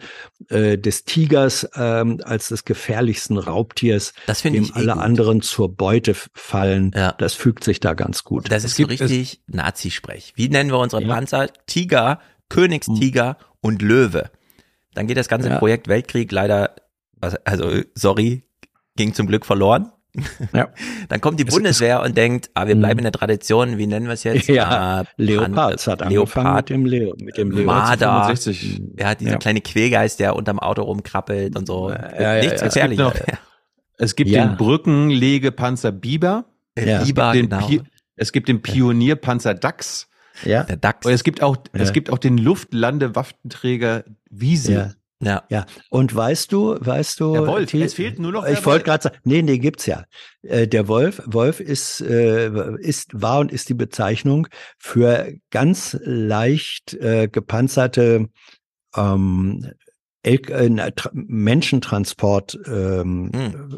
äh, 0.50 0.77
des 0.77 1.06
Tigers 1.06 1.68
ähm, 1.76 2.19
als 2.24 2.50
des 2.50 2.66
gefährlichsten 3.30 3.38
Raubtiers, 3.38 4.14
dem 4.43 4.66
eh 4.66 4.69
alle 4.74 4.93
gut. 4.93 5.01
anderen 5.01 5.41
zur 5.41 5.75
Beute 5.75 6.14
fallen. 6.33 6.91
Ja. 6.95 7.14
Das 7.14 7.33
fügt 7.33 7.64
sich 7.64 7.80
da 7.80 7.93
ganz 7.93 8.24
gut. 8.24 8.51
Das 8.51 8.64
ist 8.64 8.75
so 8.75 8.85
richtig 8.85 9.41
Nazi-Sprech. 9.48 10.33
Wie 10.35 10.49
nennen 10.49 10.72
wir 10.72 10.80
unsere 10.80 11.01
Ja. 11.03 11.08
Panzer? 11.14 11.48
Tiger, 11.67 12.19
Königstiger 12.49 13.38
und 13.61 13.82
Löwe. 13.82 14.32
Dann 14.93 15.08
geht 15.08 15.17
das 15.17 15.27
ganze 15.27 15.49
Ja. 15.49 15.59
Projekt 15.59 15.88
Weltkrieg 15.88 16.32
leider, 16.32 16.75
also 17.22 17.82
sorry, 17.95 18.43
ging 18.95 19.14
zum 19.14 19.27
Glück 19.27 19.45
verloren. 19.45 19.91
Ja. 20.53 20.69
Dann 21.09 21.22
kommt 21.22 21.39
die 21.39 21.48
Es- 21.48 21.53
Bundeswehr 21.53 22.01
und 22.01 22.15
denkt, 22.17 22.49
ah, 22.53 22.67
wir 22.67 22.75
bleiben 22.75 22.99
in 22.99 23.03
der 23.03 23.11
Tradition, 23.11 23.77
wie 23.77 23.88
nennen 23.88 24.06
wir 24.07 24.14
es 24.14 24.23
jetzt? 24.23 24.48
Ja, 24.48 24.99
Ah, 25.01 25.03
Leopards 25.17 25.88
hat 25.88 26.01
angefangen 26.01 26.45
Leopard, 26.48 26.69
mit 26.69 26.69
dem 26.69 26.85
Leo, 26.85 27.15
mit 27.19 27.38
dem 27.38 27.51
Leo. 27.51 27.65
Marder, 27.65 28.25
65. 28.25 28.81
ja, 28.98 29.15
dieser 29.15 29.31
Ja. 29.31 29.38
kleine 29.38 29.61
Quälgeist, 29.61 30.19
der 30.19 30.35
unterm 30.35 30.59
Auto 30.59 30.81
rumkrabbelt 30.83 31.57
und 31.57 31.65
so. 31.67 31.89
ja, 31.91 32.35
ja, 32.35 32.41
Nichts 32.41 32.61
ja. 32.61 32.67
Es 32.67 32.73
gibt, 32.75 32.98
noch, 32.98 33.14
es 33.98 34.15
gibt 34.15 34.31
den 34.31 34.57
Brückenlegepanzer 34.57 35.91
Biber. 35.91 36.45
Ja. 36.77 37.01
Es 37.01 37.07
Biber, 37.07 37.31
gibt 37.33 37.51
den, 37.51 37.59
genau. 37.59 37.67
Pi 37.67 37.81
es 38.15 38.31
gibt 38.31 38.48
den 38.49 38.61
Pionierpanzer 38.61 39.53
Dachs. 39.53 40.07
Ja. 40.45 40.64
Der 40.64 40.77
Dachs. 40.77 41.06
Und 41.06 41.14
es 41.14 41.23
gibt 41.23 41.41
auch, 41.41 41.57
es 41.73 41.93
gibt 41.93 42.09
auch 42.11 42.17
den 42.17 42.38
Luftlandewaffenträger 42.38 44.03
Wiesel. 44.30 44.95
Ja. 45.22 45.43
Ja. 45.49 45.65
Und 45.89 46.15
weißt 46.15 46.51
du, 46.51 46.77
weißt 46.80 47.19
du, 47.19 47.33
Der 47.33 47.48
Wolf, 47.48 47.69
Thiel- 47.69 47.83
es 47.83 47.93
fehlt 47.93 48.19
nur 48.19 48.31
noch 48.31 48.48
Ich 48.48 48.65
wollte 48.65 48.85
gerade 48.85 49.03
sagen, 49.03 49.17
nee, 49.23 49.41
nee, 49.41 49.57
gibt's 49.57 49.85
ja. 49.85 50.06
Äh, 50.43 50.67
Der 50.67 50.88
Wolf, 50.88 51.22
Wolf 51.25 51.59
ist, 51.59 52.01
äh, 52.01 52.49
ist, 52.80 53.09
war 53.14 53.39
und 53.39 53.51
ist 53.51 53.67
die 53.69 53.73
Bezeichnung 53.73 54.48
für 54.77 55.33
ganz 55.51 55.98
leicht 56.03 56.93
äh, 56.93 57.27
gepanzerte 57.27 58.27
ähm, 58.95 59.72
El 60.23 60.39
äh, 60.49 60.69
na, 60.69 60.91
Tra 60.91 61.09
Menschentransport 61.14 62.57
ähm, 62.67 63.31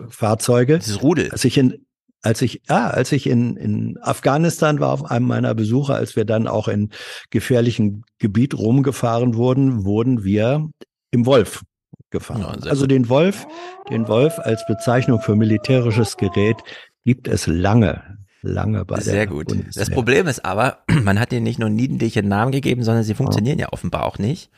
Fahrzeuge. 0.10 0.78
Das 0.78 0.88
ist 0.88 1.02
Rudel. 1.04 1.30
Als 1.32 1.44
ich 1.46 1.58
in 1.58 1.86
als 2.24 2.44
ich, 2.44 2.62
ja, 2.70 2.88
als 2.92 3.12
ich 3.14 3.26
in, 3.26 3.58
in 3.58 3.98
Afghanistan 4.00 4.80
war 4.80 4.92
auf 4.94 5.10
einem 5.10 5.26
meiner 5.26 5.56
Besuche, 5.56 5.96
als 5.96 6.16
wir 6.16 6.24
dann 6.24 6.48
auch 6.48 6.68
in 6.68 6.92
gefährlichem 7.32 8.04
Gebiet 8.20 8.56
rumgefahren 8.56 9.34
wurden, 9.34 9.86
wurden 9.86 10.24
wir 10.24 10.70
im 11.12 11.26
Wolf 11.26 11.64
gefahren. 12.10 12.42
Ja, 12.42 12.70
also 12.70 12.88
den 12.88 13.10
Wolf, 13.10 13.48
den 13.90 14.08
Wolf 14.08 14.40
als 14.40 14.66
Bezeichnung 14.68 15.22
für 15.22 15.36
militärisches 15.36 16.18
Gerät 16.18 16.58
gibt 17.06 17.28
es 17.28 17.48
lange, 17.48 18.18
lange 18.42 18.86
bei 18.86 18.96
der 18.96 19.04
Sehr 19.04 19.28
gut. 19.28 19.48
Bundeswehr. 19.48 19.86
Das 19.86 19.94
Problem 19.94 20.28
ist 20.28 20.44
aber, 20.44 20.80
man 21.04 21.20
hat 21.20 21.32
denen 21.32 21.44
nicht 21.44 21.60
nur 21.60 21.70
niedlichen 21.70 22.28
Namen 22.28 22.52
gegeben, 22.52 22.84
sondern 22.84 23.04
sie 23.04 23.16
funktionieren 23.16 23.60
ja 23.60 23.70
offenbar 23.72 24.06
auch 24.06 24.18
nicht. 24.18 24.50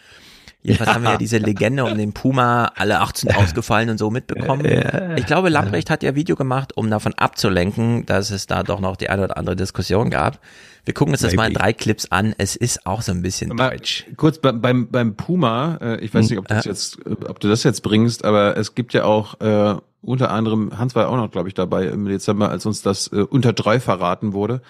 Jedenfalls 0.63 0.87
Ja. 0.89 0.95
haben 0.95 1.03
wir 1.03 1.11
ja 1.11 1.17
diese 1.19 1.37
Legende 1.37 1.83
um 1.85 1.97
den 1.97 2.13
Puma, 2.13 2.71
alle 2.75 2.99
18 3.01 3.35
ausgefallen 3.35 3.89
und 3.89 3.97
so 3.97 4.09
mitbekommen. 4.09 4.65
Ich 5.17 5.25
glaube, 5.25 5.49
Lamprecht 5.49 5.89
hat 5.89 6.03
ja 6.03 6.15
Video 6.15 6.35
gemacht, 6.35 6.75
um 6.75 6.89
davon 6.89 7.13
abzulenken, 7.15 8.05
dass 8.05 8.31
es 8.31 8.47
da 8.47 8.63
doch 8.63 8.79
noch 8.79 8.95
die 8.95 9.09
eine 9.09 9.23
oder 9.25 9.37
andere 9.37 9.55
Diskussion 9.55 10.09
gab. 10.09 10.39
Wir 10.85 10.93
gucken 10.93 11.13
uns 11.13 11.21
das 11.21 11.33
mal 11.35 11.43
in 11.47 11.53
Maybe. 11.53 11.59
drei 11.59 11.73
Clips 11.73 12.11
an. 12.11 12.33
Es 12.37 12.55
ist 12.57 12.85
auch 12.85 13.01
so 13.01 13.11
ein 13.13 13.21
bisschen 13.21 13.55
Mal 13.55 13.69
deutsch. 13.71 14.05
Kurz 14.17 14.39
beim, 14.39 14.59
beim, 14.59 14.89
beim 14.89 15.15
Puma, 15.15 15.77
äh, 15.81 15.99
ich 16.01 16.13
weiß 16.13 16.29
nicht, 16.29 16.39
ob, 16.39 16.47
das 16.47 16.65
jetzt, 16.65 16.97
ob 17.05 17.39
du 17.39 17.47
das 17.47 17.63
jetzt 17.63 17.83
bringst, 17.83 18.25
aber 18.25 18.57
es 18.57 18.75
gibt 18.75 18.93
ja 18.93 19.05
auch 19.05 19.39
äh, 19.39 19.75
unter 20.01 20.31
anderem, 20.31 20.77
Hans 20.77 20.95
war 20.95 21.03
ja 21.03 21.09
auch 21.09 21.15
noch, 21.15 21.31
glaube 21.31 21.47
ich, 21.47 21.53
dabei 21.53 21.85
im 21.85 22.03
Dezember, 22.05 22.49
als 22.49 22.65
uns 22.65 22.81
das 22.81 23.07
äh, 23.13 23.21
unter 23.21 23.53
drei 23.53 23.79
verraten 23.79 24.33
wurde. 24.33 24.61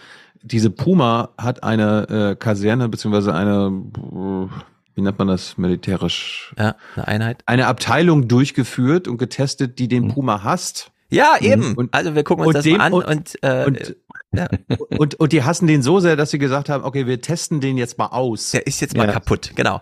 Diese 0.44 0.70
Puma 0.70 1.30
hat 1.38 1.64
eine 1.64 2.32
äh, 2.32 2.36
Kaserne, 2.36 2.90
beziehungsweise 2.90 3.34
eine, 3.34 3.72
äh, 4.14 4.48
wie 4.96 5.02
nennt 5.02 5.18
man 5.20 5.28
das 5.28 5.58
militärisch? 5.58 6.54
Ja, 6.58 6.76
eine 6.96 7.08
Einheit. 7.08 7.42
Eine 7.46 7.68
Abteilung 7.68 8.28
durchgeführt 8.28 9.08
und 9.08 9.18
getestet, 9.18 9.80
die 9.80 9.88
den 9.88 10.10
Puma 10.10 10.44
hasst. 10.44 10.92
Ja, 11.10 11.36
eben. 11.40 11.70
Mhm. 11.72 11.74
Und- 11.76 11.94
also 11.94 12.16
wir 12.16 12.24
gucken 12.24 12.46
uns 12.46 12.54
das 12.56 12.64
dem- 12.64 12.78
mal 12.78 12.86
an 12.86 12.94
und- 12.94 13.06
und, 13.06 13.44
äh, 13.44 13.66
und- 13.66 13.96
ja, 14.32 14.48
Und, 14.98 15.16
und 15.20 15.32
die 15.32 15.44
hassen 15.44 15.68
den 15.68 15.84
so 15.84 16.00
sehr, 16.00 16.16
dass 16.16 16.32
sie 16.32 16.40
gesagt 16.40 16.70
haben, 16.70 16.84
okay, 16.84 17.06
wir 17.06 17.22
testen 17.22 17.62
den 17.62 17.78
jetzt 17.78 17.98
mal 18.00 18.08
aus. 18.08 18.52
der 18.52 18.66
ist 18.66 18.82
jetzt 18.82 18.98
mal 18.98 19.06
Ja. 19.08 19.14
kaputt. 19.14 19.52
Genau. 19.56 19.80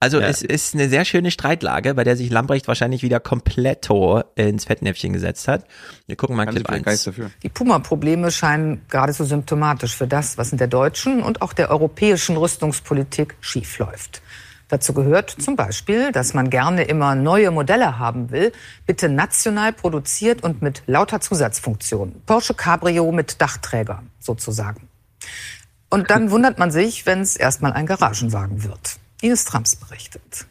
Also 0.00 0.20
Ja. 0.20 0.26
es 0.26 0.42
ist 0.42 0.74
eine 0.74 0.90
sehr 0.90 1.06
schöne 1.06 1.30
Streitlage, 1.30 1.94
bei 1.94 2.04
der 2.04 2.16
sich 2.18 2.28
Lambrecht 2.28 2.68
wahrscheinlich 2.68 3.02
wieder 3.02 3.20
kompletto 3.20 4.22
ins 4.34 4.66
Fettnäpfchen 4.66 5.14
gesetzt 5.14 5.48
hat. 5.48 5.64
Wir 6.06 6.16
gucken 6.16 6.36
mal 6.36 6.44
Kann 6.44 6.54
Clip 6.56 6.66
vielleicht 6.66 6.84
gar 6.84 6.92
1. 6.92 7.06
nichts 7.06 7.16
dafür. 7.18 7.30
Die 7.42 7.48
Puma-Probleme 7.48 8.30
scheinen 8.30 8.82
geradezu 8.90 9.24
symptomatisch 9.24 9.96
für 9.96 10.06
das, 10.06 10.36
was 10.36 10.52
in 10.52 10.58
der 10.58 10.66
deutschen 10.66 11.22
und 11.22 11.40
auch 11.40 11.54
der 11.54 11.70
europäischen 11.70 12.36
Rüstungspolitik 12.36 13.36
schiefläuft. 13.40 14.20
Dazu 14.68 14.94
gehört 14.94 15.30
zum 15.30 15.56
Beispiel, 15.56 16.10
dass 16.12 16.34
man 16.34 16.50
gerne 16.50 16.84
immer 16.84 17.14
neue 17.14 17.50
Modelle 17.50 17.98
haben 17.98 18.30
will, 18.30 18.52
bitte 18.86 19.08
national 19.08 19.72
produziert 19.72 20.42
und 20.42 20.62
mit 20.62 20.82
lauter 20.86 21.20
Zusatzfunktionen. 21.20 22.22
Porsche 22.26 22.54
Cabrio 22.54 23.12
mit 23.12 23.40
Dachträger 23.40 24.02
sozusagen. 24.20 24.88
Und 25.90 26.10
dann 26.10 26.30
wundert 26.30 26.58
man 26.58 26.70
sich, 26.70 27.06
wenn 27.06 27.20
es 27.20 27.36
erstmal 27.36 27.72
ein 27.72 27.86
Garagenwagen 27.86 28.64
wird. 28.64 28.96
Ines 29.20 29.44
Trams 29.44 29.76
berichtet. 29.76 30.46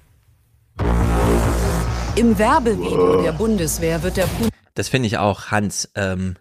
Im 2.15 2.37
Werbevideo 2.37 3.23
der 3.23 3.31
Bundeswehr 3.31 4.03
wird 4.03 4.17
der 4.17 4.27
Das 4.75 4.89
finde 4.89 5.07
ich 5.07 5.17
auch, 5.17 5.51
Hans. 5.51 5.89
Ähm, 5.95 6.35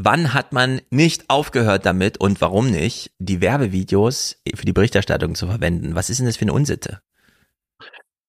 wann 0.00 0.32
hat 0.32 0.52
man 0.52 0.80
nicht 0.90 1.28
aufgehört 1.28 1.84
damit 1.84 2.18
und 2.18 2.40
warum 2.40 2.70
nicht, 2.70 3.10
die 3.18 3.40
Werbevideos 3.40 4.36
für 4.54 4.64
die 4.64 4.72
Berichterstattung 4.72 5.34
zu 5.34 5.46
verwenden? 5.48 5.94
Was 5.96 6.08
ist 6.08 6.18
denn 6.18 6.26
das 6.26 6.36
für 6.36 6.42
eine 6.42 6.52
Unsitte? 6.52 7.00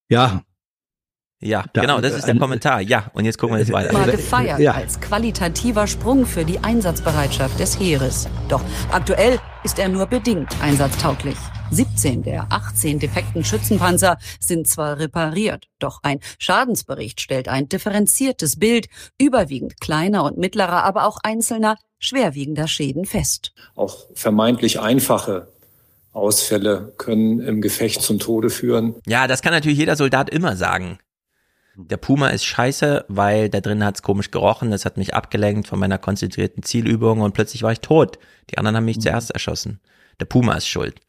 Ja, 0.10 0.42
Ja, 1.42 1.64
Da- 1.72 1.82
genau, 1.82 2.02
das 2.02 2.16
ist 2.16 2.28
der 2.28 2.36
äh, 2.36 2.40
Kommentar. 2.40 2.82
Ja, 2.82 3.12
und 3.14 3.24
jetzt 3.24 3.38
gucken 3.38 3.56
wir 3.56 3.64
das 3.64 3.72
weiter. 3.72 3.94
mal 3.94 4.10
gefeiert 4.12 4.60
Ja. 4.60 4.74
als 4.74 5.00
qualitativer 5.00 5.88
Sprung 5.88 6.26
für 6.26 6.44
die 6.44 6.60
Einsatzbereitschaft 6.60 7.58
des 7.60 7.80
Heeres. 7.80 8.28
Doch 8.50 8.62
aktuell 8.92 9.40
ist 9.64 9.80
er 9.80 9.88
nur 9.88 10.06
bedingt 10.08 10.50
einsatztauglich. 10.62 11.38
17 11.72 12.24
der 12.24 12.48
18 12.50 13.00
defekten 13.00 13.44
Schützenpanzer 13.44 14.18
sind 14.40 14.68
zwar 14.68 14.98
repariert, 14.98 15.68
doch 15.78 16.00
ein 16.02 16.20
Schadensbericht 16.40 17.22
stellt 17.22 17.48
ein 17.48 17.70
differenziertes 17.70 18.58
Bild 18.58 18.88
überwiegend 19.20 19.80
kleiner 19.80 20.24
und 20.24 20.38
mittlerer, 20.38 20.84
aber 20.84 21.06
auch 21.06 21.20
einzelner 21.24 21.78
schwerwiegender 22.00 22.68
Schäden 22.68 23.06
fest. 23.06 23.54
Auch 23.76 24.08
vermeintlich 24.16 24.80
einfache 24.80 25.50
Ausfälle 26.12 26.94
können 26.98 27.40
im 27.40 27.62
Gefecht 27.62 28.02
zum 28.02 28.18
Tode 28.18 28.50
führen. 28.50 28.96
Ja, 29.06 29.28
das 29.28 29.42
kann 29.44 29.54
natürlich 29.54 29.78
jeder 29.78 29.96
Soldat 29.96 30.30
immer 30.30 30.56
sagen. 30.56 30.98
Der 31.76 31.98
Puma 31.98 32.30
ist 32.30 32.46
scheiße, 32.46 33.06
weil 33.08 33.48
da 33.50 33.62
drin 33.62 33.86
hat's 33.86 34.02
komisch 34.02 34.32
gerochen, 34.32 34.72
das 34.72 34.86
hat 34.86 34.98
mich 34.98 35.14
abgelenkt 35.14 35.68
von 35.68 35.80
meiner 35.80 35.98
konzentrierten 35.98 36.64
Zielübung 36.64 37.22
und 37.22 37.34
plötzlich 37.34 37.62
war 37.62 37.72
ich 37.72 37.80
tot. 37.80 38.18
Die 38.50 38.58
anderen 38.58 38.76
haben 38.78 38.86
mich 38.86 39.00
zuerst 39.00 39.32
erschossen. 39.32 39.80
Der 40.20 40.26
Puma 40.26 40.56
ist 40.56 40.68
schuld. 40.68 41.00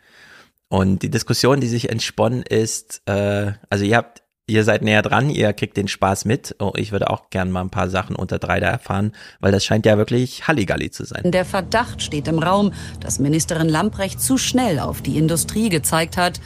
Und 0.72 1.02
die 1.02 1.10
Diskussion, 1.10 1.60
die 1.60 1.66
sich 1.66 1.90
entsponnen 1.90 2.42
ist, 2.42 3.02
äh, 3.06 3.52
also 3.68 3.84
ihr 3.84 3.96
habt, 3.96 4.22
ihr 4.46 4.62
seid 4.62 4.82
näher 4.82 5.02
dran, 5.02 5.28
ihr 5.28 5.52
kriegt 5.52 5.76
den 5.76 5.88
Spaß 5.88 6.24
mit. 6.26 6.54
Oh, 6.60 6.72
ich 6.76 6.92
würde 6.92 7.10
auch 7.10 7.28
gern 7.30 7.50
mal 7.50 7.62
ein 7.62 7.70
paar 7.70 7.90
Sachen 7.90 8.14
unter 8.14 8.38
drei 8.38 8.60
da 8.60 8.68
erfahren, 8.68 9.12
weil 9.40 9.50
das 9.50 9.64
scheint 9.64 9.84
ja 9.84 9.98
wirklich 9.98 10.46
Halligalli 10.46 10.92
zu 10.92 11.04
sein. 11.04 11.32
Der 11.32 11.44
Verdacht 11.44 12.02
steht 12.02 12.28
im 12.28 12.38
Raum, 12.38 12.72
dass 13.00 13.18
Ministerin 13.18 13.68
Lamprecht 13.68 14.20
zu 14.20 14.38
schnell 14.38 14.78
auf 14.78 15.02
die 15.02 15.18
Industrie 15.18 15.70
gezeigt 15.70 16.16
hat 16.16 16.40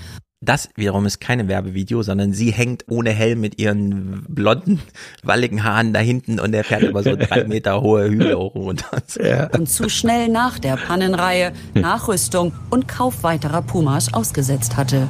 Das 0.44 0.68
wiederum 0.74 1.06
ist 1.06 1.20
keine 1.20 1.48
Werbevideo, 1.48 2.02
sondern 2.02 2.34
sie 2.34 2.52
hängt 2.52 2.84
ohne 2.88 3.10
Helm 3.10 3.40
mit 3.40 3.58
ihren 3.58 4.24
blonden, 4.28 4.82
walligen 5.22 5.64
Haaren 5.64 5.94
da 5.94 6.00
hinten 6.00 6.38
und 6.38 6.52
der 6.52 6.64
fährt 6.64 6.82
über 6.82 7.02
so 7.02 7.16
drei 7.16 7.44
Meter 7.48 7.80
hohe 7.80 8.10
Hügel 8.10 8.34
hoch 8.34 8.54
und 8.54 8.84
runter. 8.92 9.50
und 9.52 9.68
zu 9.68 9.88
schnell 9.88 10.28
nach 10.28 10.58
der 10.58 10.76
Pannenreihe 10.76 11.52
Nachrüstung 11.72 12.52
und 12.68 12.88
Kauf 12.88 13.22
weiterer 13.22 13.62
Pumas 13.62 14.12
ausgesetzt 14.12 14.76
hatte. 14.76 15.08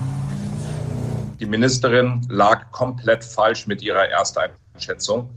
Die 1.40 1.46
Ministerin 1.46 2.24
lag 2.28 2.70
komplett 2.70 3.24
falsch 3.24 3.66
mit 3.66 3.82
ihrer 3.82 4.08
Ersteinschätzung, 4.08 5.30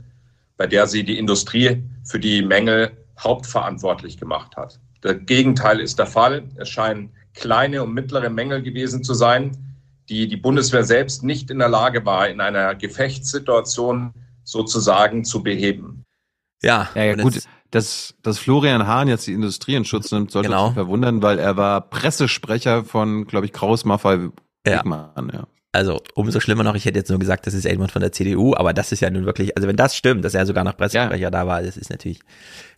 bei 0.56 0.68
der 0.68 0.86
sie 0.86 1.02
die 1.02 1.18
Industrie 1.18 1.82
für 2.04 2.20
die 2.20 2.42
Mängel 2.42 2.92
hauptverantwortlich 3.18 4.16
gemacht 4.16 4.56
hat. 4.56 4.78
Das 5.00 5.16
Gegenteil 5.26 5.80
ist 5.80 5.98
der 5.98 6.06
Fall. 6.06 6.44
Es 6.56 6.68
scheinen 6.68 7.10
kleine 7.34 7.82
und 7.82 7.94
mittlere 7.94 8.30
Mängel 8.30 8.62
gewesen 8.62 9.02
zu 9.02 9.14
sein, 9.14 9.56
die 10.08 10.28
die 10.28 10.36
Bundeswehr 10.36 10.84
selbst 10.84 11.22
nicht 11.22 11.50
in 11.50 11.58
der 11.58 11.68
Lage 11.68 12.04
war, 12.04 12.28
in 12.28 12.40
einer 12.40 12.74
Gefechtssituation 12.74 14.14
sozusagen 14.44 15.24
zu 15.24 15.42
beheben. 15.42 16.04
Ja, 16.62 16.88
ja, 16.94 17.04
ja 17.04 17.14
gut. 17.14 17.42
Dass, 17.70 18.14
dass 18.22 18.38
Florian 18.38 18.86
Hahn 18.86 19.08
jetzt 19.08 19.26
die 19.26 19.34
Industrie 19.34 19.74
in 19.74 19.84
Schutz 19.84 20.10
nimmt, 20.10 20.30
sollte 20.30 20.48
genau. 20.48 20.68
uns 20.68 20.74
verwundern, 20.74 21.20
weil 21.20 21.38
er 21.38 21.58
war 21.58 21.82
Pressesprecher 21.82 22.82
von, 22.84 23.26
glaube 23.26 23.44
ich, 23.44 23.52
Kraus 23.52 23.84
Maffei 23.84 24.30
ja. 24.66 24.82
ja. 24.84 25.46
Also 25.72 26.00
umso 26.14 26.40
schlimmer 26.40 26.64
noch, 26.64 26.74
ich 26.74 26.86
hätte 26.86 26.98
jetzt 26.98 27.10
nur 27.10 27.18
gesagt, 27.18 27.46
das 27.46 27.52
ist 27.52 27.64
jemand 27.64 27.92
von 27.92 28.00
der 28.00 28.10
CDU, 28.10 28.54
aber 28.54 28.72
das 28.72 28.90
ist 28.90 29.00
ja 29.00 29.10
nun 29.10 29.26
wirklich, 29.26 29.54
also 29.56 29.68
wenn 29.68 29.76
das 29.76 29.94
stimmt, 29.94 30.24
dass 30.24 30.34
er 30.34 30.46
sogar 30.46 30.64
noch 30.64 30.76
Pressesprecher 30.78 31.16
ja. 31.16 31.30
da 31.30 31.46
war, 31.46 31.62
das 31.62 31.76
ist 31.76 31.90
natürlich 31.90 32.20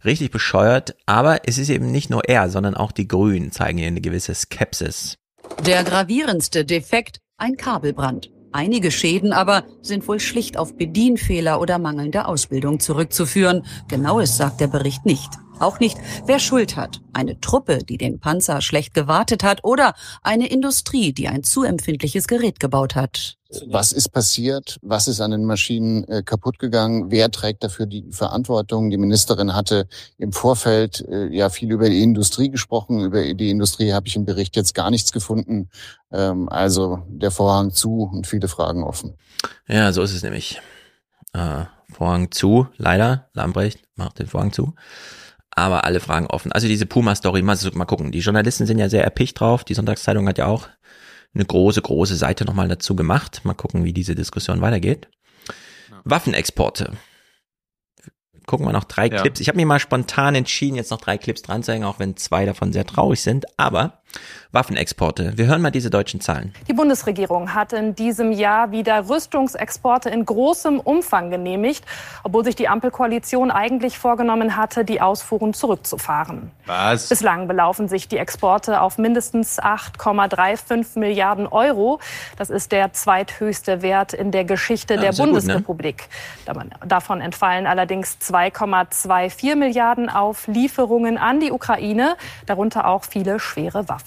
richtig 0.05 0.33
bescheuert. 0.33 0.97
Aber 1.07 1.49
es 1.49 1.57
ist 1.57 1.69
eben 1.69 1.93
nicht 1.93 2.11
nur 2.11 2.25
er, 2.29 2.51
sondern 2.51 2.75
auch 2.75 2.91
die 2.91 3.07
Grünen 3.07 3.53
zeigen 3.53 3.79
hier 3.79 3.87
eine 3.87 4.01
gewisse 4.01 4.35
Skepsis. 4.35 5.19
Der 5.67 5.85
gravierendste 5.85 6.65
Defekt, 6.65 7.21
ein 7.37 7.57
Kabelbrand. 7.57 8.31
Einige 8.53 8.91
Schäden 8.91 9.33
aber 9.33 9.65
sind 9.83 10.09
wohl 10.09 10.19
schlicht 10.19 10.57
auf 10.57 10.77
Bedienfehler 10.77 11.61
oder 11.61 11.79
mangelnde 11.79 12.27
Ausbildung 12.27 12.81
zurückzuführen. 12.81 13.65
Genaues 13.89 14.37
sagt 14.37 14.61
der 14.61 14.67
Bericht 14.67 15.07
nicht. 15.07 15.31
Auch 15.61 15.79
nicht, 15.79 15.99
wer 16.27 16.39
Schuld 16.39 16.77
hat. 16.77 17.01
Eine 17.13 17.39
Truppe, 17.41 17.85
die 17.85 17.99
den 17.99 18.19
Panzer 18.19 18.63
schlecht 18.63 18.95
gewartet 18.95 19.45
hat 19.45 19.63
oder 19.63 19.95
eine 20.23 20.49
Industrie, 20.49 21.13
die 21.13 21.29
ein 21.29 21.45
zu 21.45 21.63
empfindliches 21.63 22.27
Gerät 22.27 22.59
gebaut 22.59 22.95
hat. 22.95 23.40
Was 23.67 23.93
ist 23.93 24.11
passiert? 24.11 24.79
Was 24.83 25.09
ist 25.09 25.21
an 25.21 25.33
den 25.33 25.45
Maschinen 25.45 26.05
äh, 26.05 26.23
kaputt 26.23 26.59
gegangen? 26.59 27.11
Wer 27.11 27.31
trägt 27.31 27.65
dafür 27.65 27.87
die 27.87 28.05
Verantwortung? 28.11 28.91
Die 28.91 28.97
Ministerin 28.97 29.55
hatte 29.55 29.89
im 30.19 30.33
Vorfeld 30.33 31.05
äh, 31.09 31.27
ja 31.27 31.51
viel 31.51 31.73
über 31.73 31.89
die 31.89 32.03
Industrie 32.03 32.51
gesprochen. 32.51 33.01
Über 33.01 33.35
die 33.35 33.51
Industrie 33.51 33.93
habe 33.93 34.07
ich 34.07 34.15
im 34.15 34.25
Bericht 34.25 34.55
jetzt 34.55 34.75
gar 34.75 34.91
nichts 34.91 35.11
gefunden. 35.11 35.69
Ähm, 36.13 36.49
also 36.49 37.03
der 37.09 37.33
Vorhang 37.33 37.73
zu 37.73 38.05
und 38.13 38.27
viele 38.27 38.47
Fragen 38.47 38.85
offen. 38.85 39.15
Ja, 39.67 39.93
so 39.93 40.03
ist 40.03 40.15
es 40.15 40.23
nämlich. 40.23 40.61
Äh, 41.33 41.65
Vorhang 41.93 42.31
zu, 42.31 42.69
leider. 42.77 43.31
Lambrecht 43.35 43.81
macht 43.97 44.21
den 44.21 44.29
Vorhang 44.29 44.53
zu 44.53 44.75
aber 45.53 45.85
alle 45.85 46.01
Fragen 46.01 46.27
offen. 46.27 46.53
Also 46.53 46.69
diese 46.69 46.87
Puma-Story, 46.87 47.43
mal, 47.43 47.59
mal 47.75 47.85
gucken. 47.85 48.13
Die 48.13 48.21
Journalisten 48.21 48.67
sind 48.67 48.79
ja 48.79 48.89
sehr 48.89 49.05
erpicht 49.05 49.39
drauf. 49.41 49.65
Die 49.65 49.75
Sonntagszeitung 49.75 50.27
hat 50.29 50.39
ja 50.39 50.47
auch 50.47 50.69
eine 51.35 51.45
große, 51.45 51.83
große 51.83 52.17
Seite 52.17 52.45
nochmal 52.45 52.69
dazu 52.69 52.97
gemacht. 52.97 53.43
Mal 53.45 53.55
gucken, 53.55 53.85
wie 53.85 53.93
diese 53.93 54.15
Diskussion 54.15 54.61
weitergeht. 54.61 55.09
Waffenexporte 56.05 56.97
gucken 58.51 58.67
wir 58.67 58.73
noch 58.73 58.85
drei 58.85 59.07
ja. 59.07 59.21
Clips. 59.21 59.39
Ich 59.39 59.47
habe 59.47 59.57
mir 59.57 59.67
mal 59.67 59.79
spontan 59.79 60.35
entschieden, 60.35 60.75
jetzt 60.75 60.91
noch 60.91 61.01
drei 61.01 61.17
Clips 61.19 61.43
dran 61.43 61.63
zu 61.63 61.73
hängen, 61.73 61.85
auch 61.85 62.01
wenn 62.01 62.17
zwei 62.17 62.45
davon 62.47 62.73
sehr 62.73 62.85
traurig 62.85 63.23
sind. 63.23 63.47
Aber 63.57 64.00
Waffenexporte. 64.53 65.39
Wir 65.39 65.47
hören 65.47 65.63
mal 65.63 65.71
diese 65.71 65.91
deutschen 65.91 66.21
Zahlen. 66.21 66.53
Die 66.67 66.73
Bundesregierung 66.73 67.55
hat 67.55 67.73
in 67.73 67.95
diesem 67.95 68.33
Jahr 68.33 68.73
wieder 68.73 69.09
Rüstungsexporte 69.09 70.11
in 70.11 70.27
großem 70.27 70.81
Umfang 70.81 71.31
genehmigt, 71.31 71.85
obwohl 72.25 72.45
sich 72.45 72.57
die 72.57 72.67
Ampelkoalition 72.67 73.53
eigentlich 73.53 73.97
vorgenommen 73.99 74.57
hatte, 74.57 74.85
die 74.85 75.01
Ausfuhren 75.01 75.55
zurückzufahren. 75.55 76.51
Was? 76.67 77.09
Bislang 77.09 77.47
belaufen 77.47 77.89
sich 77.89 78.09
die 78.09 78.17
Exporte 78.17 78.81
auf 78.81 78.99
mindestens 78.99 79.61
8,35 79.61 80.99
Milliarden 80.99 81.47
Euro. 81.47 82.01
Das 82.37 82.51
ist 82.51 82.73
der 82.73 82.93
zweithöchste 82.93 83.83
Wert 83.83 84.15
in 84.15 84.33
der 84.33 84.45
Geschichte 84.45 84.95
ja, 84.95 85.01
der 85.01 85.13
Bundesrepublik. 85.13 86.09
Gut, 86.47 86.57
ne? 86.57 86.71
Davon 86.87 87.21
entfallen 87.21 87.69
allerdings 87.69 88.19
2,24 88.21 89.55
Milliarden 89.55 90.09
auf 90.09 90.49
Lieferungen 90.49 91.19
an 91.19 91.39
die 91.39 91.53
Ukraine, 91.53 92.17
darunter 92.47 92.89
auch 92.89 93.05
viele 93.05 93.39
schwere 93.39 93.89
Waffen. 93.89 94.00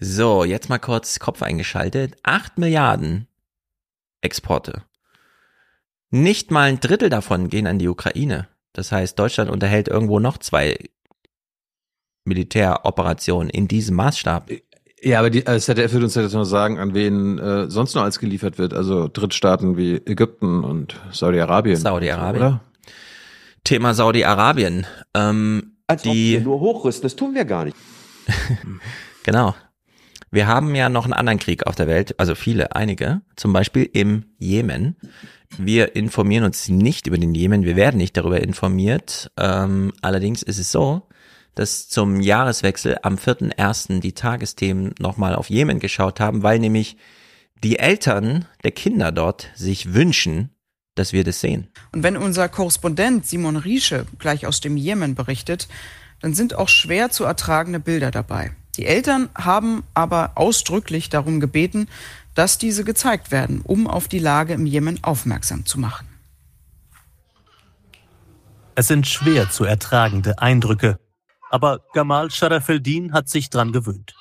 So, 0.00 0.44
jetzt 0.44 0.68
mal 0.68 0.78
kurz 0.78 1.18
Kopf 1.18 1.42
eingeschaltet. 1.42 2.16
Acht 2.22 2.58
Milliarden 2.58 3.26
Exporte. 4.20 4.82
Nicht 6.10 6.50
mal 6.50 6.68
ein 6.68 6.80
Drittel 6.80 7.08
davon 7.08 7.48
gehen 7.48 7.66
an 7.66 7.78
die 7.78 7.88
Ukraine. 7.88 8.48
Das 8.72 8.92
heißt, 8.92 9.18
Deutschland 9.18 9.50
unterhält 9.50 9.88
irgendwo 9.88 10.20
noch 10.20 10.38
zwei 10.38 10.76
Militäroperationen 12.24 13.50
in 13.50 13.68
diesem 13.68 13.96
Maßstab. 13.96 14.50
Ja, 15.02 15.18
aber 15.18 15.30
die, 15.30 15.44
ZDF 15.44 15.92
wird 15.92 16.04
uns 16.04 16.14
ja 16.14 16.22
jetzt 16.22 16.32
nur 16.32 16.46
sagen, 16.46 16.78
an 16.78 16.94
wen 16.94 17.38
äh, 17.38 17.70
sonst 17.70 17.94
noch 17.94 18.02
alles 18.02 18.18
geliefert 18.18 18.58
wird. 18.58 18.74
Also 18.74 19.08
Drittstaaten 19.12 19.76
wie 19.76 19.96
Ägypten 19.96 20.64
und 20.64 20.96
Saudi-Arabien. 21.12 21.76
Saudi-Arabien. 21.76 22.42
Oder? 22.42 22.60
Thema 23.62 23.94
Saudi-Arabien. 23.94 24.86
Ähm, 25.14 25.76
Als 25.86 26.02
die, 26.02 26.08
ob 26.08 26.14
wir 26.14 26.40
nur 26.40 26.60
hochrüsten, 26.60 27.02
das 27.02 27.16
tun 27.16 27.34
wir 27.34 27.44
gar 27.44 27.64
nicht. 27.64 27.76
Genau. 29.26 29.56
Wir 30.30 30.46
haben 30.46 30.74
ja 30.76 30.88
noch 30.88 31.04
einen 31.04 31.12
anderen 31.12 31.40
Krieg 31.40 31.66
auf 31.66 31.74
der 31.74 31.88
Welt, 31.88 32.18
also 32.20 32.36
viele, 32.36 32.76
einige, 32.76 33.22
zum 33.34 33.52
Beispiel 33.52 33.90
im 33.92 34.26
Jemen. 34.38 34.96
Wir 35.58 35.96
informieren 35.96 36.44
uns 36.44 36.68
nicht 36.68 37.08
über 37.08 37.18
den 37.18 37.34
Jemen, 37.34 37.64
wir 37.64 37.74
werden 37.74 37.96
nicht 37.96 38.16
darüber 38.16 38.40
informiert. 38.40 39.32
Ähm, 39.36 39.92
allerdings 40.00 40.44
ist 40.44 40.58
es 40.58 40.70
so, 40.70 41.08
dass 41.56 41.88
zum 41.88 42.20
Jahreswechsel 42.20 42.98
am 43.02 43.16
4.1. 43.16 43.98
die 43.98 44.12
Tagesthemen 44.12 44.94
nochmal 45.00 45.34
auf 45.34 45.50
Jemen 45.50 45.80
geschaut 45.80 46.20
haben, 46.20 46.44
weil 46.44 46.60
nämlich 46.60 46.96
die 47.64 47.80
Eltern 47.80 48.44
der 48.62 48.70
Kinder 48.70 49.10
dort 49.10 49.50
sich 49.56 49.92
wünschen, 49.92 50.50
dass 50.94 51.12
wir 51.12 51.24
das 51.24 51.40
sehen. 51.40 51.66
Und 51.92 52.04
wenn 52.04 52.16
unser 52.16 52.48
Korrespondent 52.48 53.26
Simon 53.26 53.56
Riesche 53.56 54.06
gleich 54.20 54.46
aus 54.46 54.60
dem 54.60 54.76
Jemen 54.76 55.16
berichtet, 55.16 55.66
dann 56.20 56.32
sind 56.32 56.54
auch 56.54 56.68
schwer 56.68 57.10
zu 57.10 57.24
ertragende 57.24 57.80
Bilder 57.80 58.12
dabei. 58.12 58.52
Die 58.76 58.86
Eltern 58.86 59.30
haben 59.34 59.84
aber 59.94 60.32
ausdrücklich 60.34 61.08
darum 61.08 61.40
gebeten, 61.40 61.88
dass 62.34 62.58
diese 62.58 62.84
gezeigt 62.84 63.30
werden, 63.30 63.62
um 63.62 63.86
auf 63.86 64.08
die 64.08 64.18
Lage 64.18 64.52
im 64.52 64.66
Jemen 64.66 65.02
aufmerksam 65.02 65.64
zu 65.64 65.80
machen. 65.80 66.06
Es 68.74 68.88
sind 68.88 69.06
schwer 69.06 69.50
zu 69.50 69.64
ertragende 69.64 70.38
Eindrücke, 70.38 70.98
aber 71.50 71.80
Gamal 71.94 72.30
Sharafeldin 72.30 73.14
hat 73.14 73.30
sich 73.30 73.48
dran 73.48 73.72
gewöhnt. 73.72 74.14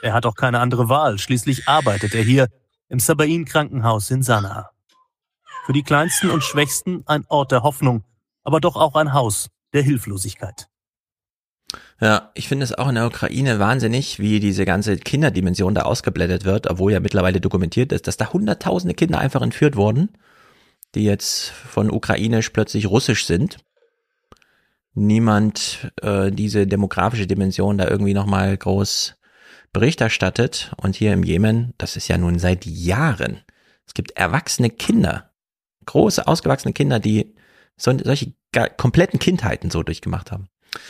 Er 0.00 0.14
hat 0.14 0.24
auch 0.24 0.34
keine 0.34 0.60
andere 0.60 0.88
Wahl, 0.88 1.18
schließlich 1.18 1.68
arbeitet 1.68 2.14
er 2.14 2.22
hier 2.22 2.48
im 2.88 2.98
Sabain 2.98 3.44
Krankenhaus 3.44 4.10
in 4.10 4.22
Sanaa. 4.22 4.70
Für 5.66 5.74
die 5.74 5.82
Kleinsten 5.82 6.30
und 6.30 6.42
Schwächsten 6.42 7.02
ein 7.06 7.26
Ort 7.28 7.52
der 7.52 7.62
Hoffnung, 7.62 8.02
aber 8.42 8.60
doch 8.60 8.76
auch 8.76 8.94
ein 8.94 9.12
Haus 9.12 9.48
der 9.74 9.82
Hilflosigkeit. 9.82 10.68
Ja, 12.00 12.30
ich 12.34 12.48
finde 12.48 12.64
es 12.64 12.74
auch 12.76 12.88
in 12.88 12.96
der 12.96 13.06
Ukraine 13.06 13.58
wahnsinnig, 13.58 14.18
wie 14.18 14.40
diese 14.40 14.64
ganze 14.64 14.96
Kinderdimension 14.96 15.74
da 15.74 15.82
ausgeblendet 15.82 16.44
wird, 16.44 16.68
obwohl 16.68 16.92
ja 16.92 17.00
mittlerweile 17.00 17.40
dokumentiert 17.40 17.92
ist, 17.92 18.06
dass 18.06 18.16
da 18.16 18.32
hunderttausende 18.32 18.94
Kinder 18.94 19.18
einfach 19.18 19.42
entführt 19.42 19.76
wurden, 19.76 20.10
die 20.94 21.04
jetzt 21.04 21.50
von 21.50 21.90
ukrainisch 21.90 22.50
plötzlich 22.50 22.88
russisch 22.88 23.26
sind. 23.26 23.58
Niemand 24.94 25.92
äh, 26.02 26.30
diese 26.30 26.66
demografische 26.66 27.26
Dimension 27.26 27.78
da 27.78 27.88
irgendwie 27.88 28.14
nochmal 28.14 28.56
groß 28.56 29.14
Bericht 29.72 30.00
erstattet. 30.00 30.72
Und 30.76 30.96
hier 30.96 31.12
im 31.12 31.22
Jemen, 31.22 31.72
das 31.78 31.96
ist 31.96 32.08
ja 32.08 32.18
nun 32.18 32.38
seit 32.38 32.66
Jahren. 32.66 33.40
Es 33.86 33.94
gibt 33.94 34.12
erwachsene 34.12 34.70
Kinder, 34.70 35.30
große, 35.86 36.26
ausgewachsene 36.26 36.72
Kinder, 36.72 37.00
die 37.00 37.34
so, 37.76 37.96
solche 38.02 38.34
kompletten 38.76 39.18
Kindheiten 39.18 39.70
so 39.70 39.82
durchgemacht 39.82 40.30
haben. 40.30 40.48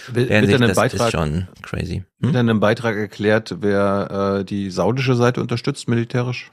Wird, 0.09 0.29
wird 0.29 0.53
dann 0.53 0.63
im 0.63 0.75
Beitrag, 0.75 1.09
ist 1.09 1.13
schon 1.13 1.49
crazy. 1.63 1.97
Hm? 1.97 2.05
Wird 2.21 2.35
dann 2.35 2.49
im 2.49 2.61
Beitrag 2.61 2.97
erklärt, 2.97 3.57
wer 3.61 4.41
äh, 4.41 4.45
die 4.45 4.71
saudische 4.71 5.15
Seite 5.15 5.41
unterstützt 5.41 5.89
militärisch? 5.89 6.51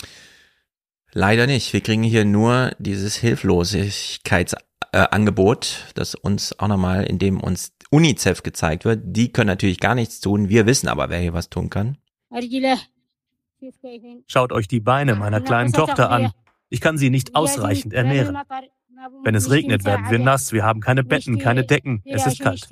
Leider 1.11 1.47
nicht. 1.47 1.73
Wir 1.73 1.81
kriegen 1.81 2.03
hier 2.03 2.25
nur 2.25 2.71
dieses 2.77 3.15
Hilflosigkeitsangebot, 3.15 5.65
äh, 5.65 5.93
das 5.95 6.13
uns 6.15 6.59
auch 6.59 6.67
nochmal, 6.67 7.05
in 7.05 7.19
dem 7.19 7.39
uns 7.39 7.73
UNICEF 7.89 8.43
gezeigt 8.43 8.85
wird. 8.85 9.01
Die 9.03 9.31
können 9.31 9.47
natürlich 9.47 9.79
gar 9.79 9.95
nichts 9.95 10.19
tun. 10.19 10.49
Wir 10.49 10.67
wissen 10.67 10.87
aber, 10.87 11.09
wer 11.09 11.19
hier 11.19 11.33
was 11.33 11.49
tun 11.49 11.69
kann. 11.69 11.97
Schaut 14.27 14.51
euch 14.51 14.67
die 14.67 14.79
Beine 14.79 15.15
meiner 15.15 15.41
kleinen 15.41 15.73
Tochter 15.73 16.11
an. 16.11 16.31
Ich 16.69 16.81
kann 16.81 16.97
sie 16.97 17.09
nicht 17.09 17.35
ausreichend 17.35 17.93
ernähren. 17.93 18.37
Wenn 19.23 19.35
es 19.35 19.49
regnet, 19.49 19.85
werden 19.85 20.09
wir 20.09 20.19
nass. 20.19 20.51
Wir 20.51 20.63
haben 20.63 20.81
keine 20.81 21.03
Betten, 21.03 21.39
keine 21.39 21.65
Decken. 21.65 22.01
Es 22.05 22.25
ist 22.25 22.39
kalt. 22.39 22.67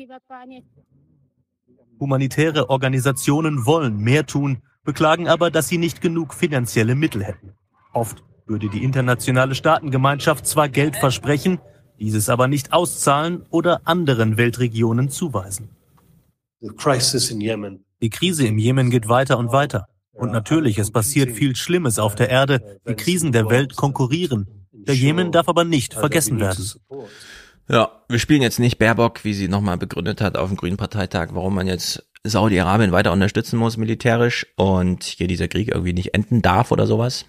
Humanitäre 1.99 2.69
Organisationen 2.69 3.65
wollen 3.65 3.97
mehr 3.97 4.25
tun, 4.25 4.59
beklagen 4.83 5.27
aber, 5.27 5.49
dass 5.51 5.67
sie 5.67 5.77
nicht 5.77 6.01
genug 6.01 6.33
finanzielle 6.33 6.95
Mittel 6.95 7.23
hätten. 7.23 7.53
Oft 7.93 8.23
würde 8.45 8.69
die 8.69 8.83
internationale 8.83 9.55
Staatengemeinschaft 9.55 10.45
zwar 10.45 10.69
Geld 10.69 10.95
versprechen, 10.95 11.59
dieses 11.99 12.29
aber 12.29 12.47
nicht 12.47 12.73
auszahlen 12.73 13.45
oder 13.49 13.81
anderen 13.85 14.37
Weltregionen 14.37 15.09
zuweisen. 15.09 15.69
Die 16.61 18.09
Krise 18.09 18.47
im 18.47 18.57
Jemen 18.57 18.89
geht 18.89 19.09
weiter 19.09 19.37
und 19.37 19.51
weiter. 19.51 19.87
Und 20.13 20.31
natürlich, 20.31 20.79
es 20.79 20.91
passiert 20.91 21.31
viel 21.31 21.55
Schlimmes 21.55 21.99
auf 21.99 22.15
der 22.15 22.29
Erde. 22.29 22.79
Die 22.87 22.95
Krisen 22.95 23.31
der 23.31 23.49
Welt 23.49 23.75
konkurrieren. 23.75 24.66
Der 24.87 24.95
Jemen 24.95 25.31
darf 25.31 25.49
aber 25.49 25.63
nicht 25.63 25.93
vergessen 25.93 26.39
werden. 26.39 26.65
Ja, 27.69 28.03
wir 28.07 28.19
spielen 28.19 28.41
jetzt 28.41 28.59
nicht 28.59 28.77
Baerbock, 28.77 29.25
wie 29.25 29.33
sie 29.33 29.49
nochmal 29.49 29.77
begründet 29.77 30.21
hat 30.21 30.37
auf 30.37 30.49
dem 30.49 30.57
Grünen 30.57 30.77
Parteitag, 30.77 31.29
warum 31.33 31.55
man 31.55 31.67
jetzt 31.67 32.07
Saudi-Arabien 32.23 32.91
weiter 32.91 33.11
unterstützen 33.11 33.57
muss 33.57 33.77
militärisch 33.77 34.47
und 34.55 35.03
hier 35.03 35.27
dieser 35.27 35.47
Krieg 35.47 35.69
irgendwie 35.69 35.93
nicht 35.93 36.13
enden 36.13 36.41
darf 36.41 36.71
oder 36.71 36.87
sowas. 36.87 37.25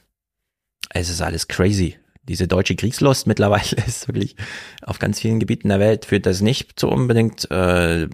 Es 0.90 1.10
ist 1.10 1.20
alles 1.20 1.48
crazy. 1.48 1.96
diese 2.22 2.46
deutsche 2.46 2.76
Kriegslust 2.76 3.26
mittlerweile 3.26 3.76
ist 3.86 4.06
wirklich 4.08 4.36
auf 4.82 4.98
ganz 4.98 5.20
vielen 5.20 5.40
Gebieten 5.40 5.68
der 5.68 5.80
Welt, 5.80 6.04
führt 6.04 6.26
das 6.26 6.40
nicht 6.40 6.78
zu 6.78 6.88
unbedingt 6.88 7.50
äh, 7.50 8.08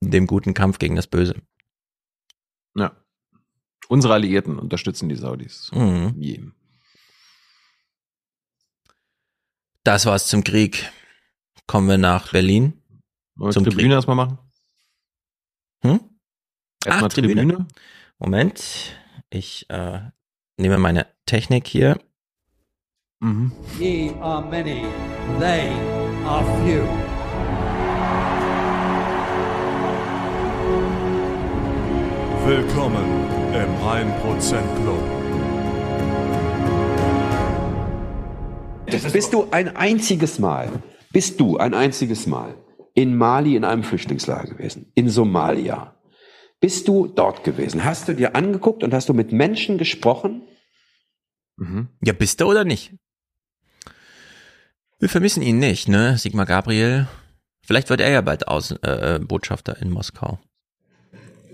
dem 0.00 0.26
guten 0.26 0.54
Kampf 0.54 0.78
gegen 0.78 0.96
das 0.96 1.06
Böse. 1.06 1.36
Ja. 2.74 2.92
Unsere 3.88 4.14
Alliierten 4.14 4.58
unterstützen 4.58 5.08
die 5.08 5.14
Saudis. 5.16 5.70
Mhm. 5.74 6.14
Je. 6.18 6.40
Das 9.84 10.06
war's 10.06 10.26
zum 10.28 10.42
Krieg. 10.44 10.90
Kommen 11.66 11.88
wir 11.88 11.98
nach 11.98 12.32
Berlin. 12.32 12.82
Wollen 13.36 13.50
wir 13.50 13.52
Zum 13.52 13.64
Tribüne 13.64 13.82
Krieg. 13.88 13.92
erstmal 13.92 14.16
machen? 14.16 14.38
Hm? 15.82 16.00
Erstmal 16.86 17.10
Ach, 17.10 17.12
Tribüne. 17.12 17.42
Tribüne. 17.42 17.66
Moment, 18.18 18.96
ich 19.28 19.68
äh, 19.68 20.00
nehme 20.56 20.78
meine 20.78 21.06
Technik 21.26 21.66
hier. 21.66 21.98
Mhm. 23.20 23.52
Ye 23.78 24.14
are 24.20 24.42
many, 24.48 24.84
they 25.38 25.68
are 26.24 26.44
few. 26.64 26.82
Willkommen 32.46 33.04
im 33.54 33.70
1% 33.82 34.82
Club. 34.82 35.23
Bist 39.12 39.32
du 39.32 39.48
ein 39.50 39.76
einziges 39.76 40.38
Mal, 40.38 40.70
bist 41.12 41.40
du 41.40 41.56
ein 41.58 41.74
einziges 41.74 42.26
Mal 42.26 42.54
in 42.94 43.16
Mali 43.16 43.56
in 43.56 43.64
einem 43.64 43.82
Flüchtlingslager 43.82 44.54
gewesen, 44.54 44.90
in 44.94 45.08
Somalia? 45.08 45.94
Bist 46.60 46.88
du 46.88 47.06
dort 47.06 47.44
gewesen? 47.44 47.84
Hast 47.84 48.08
du 48.08 48.14
dir 48.14 48.34
angeguckt 48.34 48.82
und 48.82 48.94
hast 48.94 49.08
du 49.08 49.14
mit 49.14 49.32
Menschen 49.32 49.76
gesprochen? 49.78 50.42
Ja, 52.02 52.12
bist 52.12 52.40
du 52.40 52.46
oder 52.46 52.64
nicht? 52.64 52.94
Wir 54.98 55.08
vermissen 55.08 55.42
ihn 55.42 55.58
nicht, 55.58 55.88
ne? 55.88 56.16
Sigmar 56.18 56.46
Gabriel. 56.46 57.06
Vielleicht 57.62 57.90
wird 57.90 58.00
er 58.00 58.10
ja 58.10 58.20
bald 58.20 58.48
Außen 58.48 58.82
äh, 58.82 59.20
Botschafter 59.22 59.80
in 59.80 59.90
Moskau. 59.90 60.38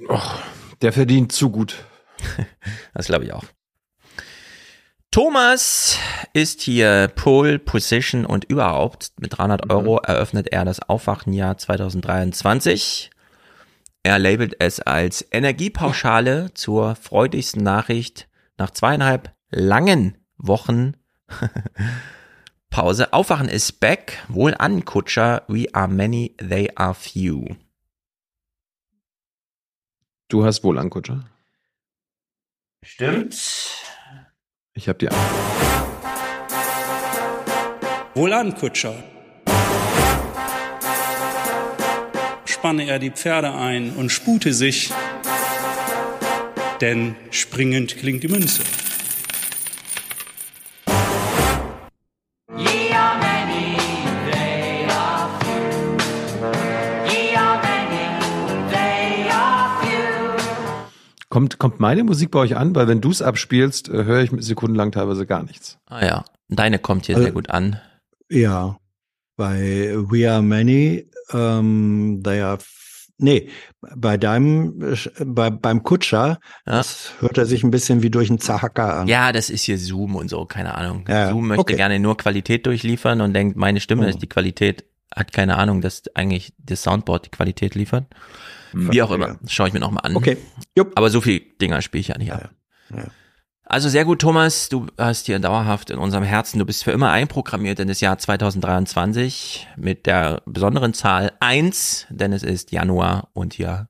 Och, 0.08 0.38
der 0.82 0.92
verdient 0.92 1.32
zu 1.32 1.50
gut. 1.50 1.84
Das 2.94 3.06
glaube 3.06 3.24
ich 3.24 3.32
auch. 3.32 3.44
Thomas 5.12 5.98
ist 6.34 6.60
hier 6.62 7.08
Pole 7.08 7.58
Position 7.58 8.24
und 8.24 8.44
überhaupt 8.44 9.10
mit 9.18 9.36
300 9.36 9.68
Euro 9.68 9.98
eröffnet 9.98 10.52
er 10.52 10.64
das 10.64 10.80
Aufwachenjahr 10.88 11.58
2023. 11.58 13.10
Er 14.04 14.20
labelt 14.20 14.54
es 14.60 14.78
als 14.78 15.26
Energiepauschale 15.32 16.54
zur 16.54 16.94
freudigsten 16.94 17.64
Nachricht 17.64 18.28
nach 18.56 18.70
zweieinhalb 18.70 19.34
langen 19.50 20.16
Wochen 20.36 20.94
Pause. 22.70 23.12
Aufwachen 23.12 23.48
ist 23.48 23.80
back. 23.80 24.24
Wohl 24.28 24.54
an, 24.54 24.84
Kutscher. 24.84 25.42
We 25.48 25.66
are 25.72 25.88
many, 25.88 26.36
they 26.38 26.70
are 26.76 26.94
few. 26.94 27.56
Du 30.28 30.44
hast 30.44 30.62
wohl 30.62 30.78
an, 30.78 30.88
Kutscher. 30.88 31.24
Stimmt. 32.84 33.34
Ich 34.80 34.88
hab 34.88 34.98
dir. 34.98 35.10
Wohlan, 38.14 38.54
Kutscher. 38.54 38.94
Spanne 42.46 42.88
er 42.88 42.98
die 42.98 43.10
Pferde 43.10 43.52
ein 43.52 43.92
und 43.92 44.08
spute 44.08 44.54
sich, 44.54 44.90
denn 46.80 47.14
springend 47.30 47.98
klingt 47.98 48.22
die 48.22 48.28
Münze. 48.28 48.62
Kommt, 61.30 61.58
kommt 61.58 61.80
meine 61.80 62.04
Musik 62.04 62.32
bei 62.32 62.40
euch 62.40 62.56
an? 62.56 62.74
Weil 62.74 62.88
wenn 62.88 63.00
du 63.00 63.10
es 63.10 63.22
abspielst, 63.22 63.88
äh, 63.88 64.04
höre 64.04 64.20
ich 64.22 64.30
sekundenlang 64.38 64.90
teilweise 64.92 65.24
gar 65.26 65.42
nichts. 65.44 65.78
Ah 65.86 66.04
ja, 66.04 66.24
deine 66.48 66.78
kommt 66.78 67.06
hier 67.06 67.14
Also- 67.14 67.24
sehr 67.24 67.32
gut 67.32 67.48
an. 67.50 67.80
Ja, 68.28 68.76
bei 69.36 69.94
We 69.96 70.30
Are 70.30 70.42
Many, 70.42 71.08
ähm, 71.32 72.20
they 72.24 72.40
are, 72.40 72.56
f- 72.58 73.06
nee, 73.18 73.48
bei 73.96 74.16
deinem, 74.16 74.94
bei, 75.24 75.50
beim 75.50 75.82
Kutscher, 75.82 76.38
das 76.64 77.12
hört 77.20 77.38
er 77.38 77.46
sich 77.46 77.62
ein 77.64 77.70
bisschen 77.70 78.02
wie 78.02 78.10
durch 78.10 78.28
einen 78.28 78.38
Zahacker 78.40 78.98
an. 79.00 79.08
Ja, 79.08 79.32
das 79.32 79.50
ist 79.50 79.62
hier 79.64 79.78
Zoom 79.78 80.16
und 80.16 80.28
so, 80.30 80.44
keine 80.44 80.74
Ahnung. 80.74 81.04
Ja, 81.08 81.30
Zoom 81.30 81.48
möchte 81.48 81.60
okay. 81.60 81.76
gerne 81.76 81.98
nur 82.00 82.16
Qualität 82.16 82.66
durchliefern 82.66 83.20
und 83.20 83.34
denkt, 83.34 83.56
meine 83.56 83.80
Stimme 83.80 84.04
Oh. 84.06 84.08
ist 84.08 84.20
die 84.20 84.28
Qualität, 84.28 84.84
hat 85.14 85.32
keine 85.32 85.56
Ahnung, 85.58 85.80
dass 85.80 86.02
eigentlich 86.14 86.52
das 86.58 86.82
Soundboard 86.82 87.26
die 87.26 87.30
Qualität 87.30 87.74
liefert. 87.74 88.06
Wie 88.72 89.02
auch 89.02 89.10
immer, 89.10 89.38
schaue 89.48 89.68
ich 89.68 89.74
mir 89.74 89.80
nochmal 89.80 90.04
an. 90.04 90.16
Okay. 90.16 90.36
Aber 90.94 91.10
so 91.10 91.20
viel 91.20 91.40
Dinger 91.60 91.82
spiele 91.82 92.00
ich 92.00 92.08
ja 92.08 92.18
nicht 92.18 92.32
ab. 92.32 92.50
Also 93.64 93.88
sehr 93.88 94.04
gut, 94.04 94.20
Thomas, 94.20 94.68
du 94.68 94.88
hast 94.98 95.26
hier 95.26 95.38
dauerhaft 95.38 95.90
in 95.90 95.98
unserem 95.98 96.24
Herzen, 96.24 96.58
du 96.58 96.66
bist 96.66 96.82
für 96.82 96.90
immer 96.90 97.12
einprogrammiert 97.12 97.78
in 97.78 97.86
das 97.86 98.00
Jahr 98.00 98.18
2023 98.18 99.68
mit 99.76 100.06
der 100.06 100.42
besonderen 100.44 100.92
Zahl 100.92 101.32
1, 101.38 102.08
denn 102.10 102.32
es 102.32 102.42
ist 102.42 102.72
Januar 102.72 103.28
und 103.32 103.54
hier 103.54 103.88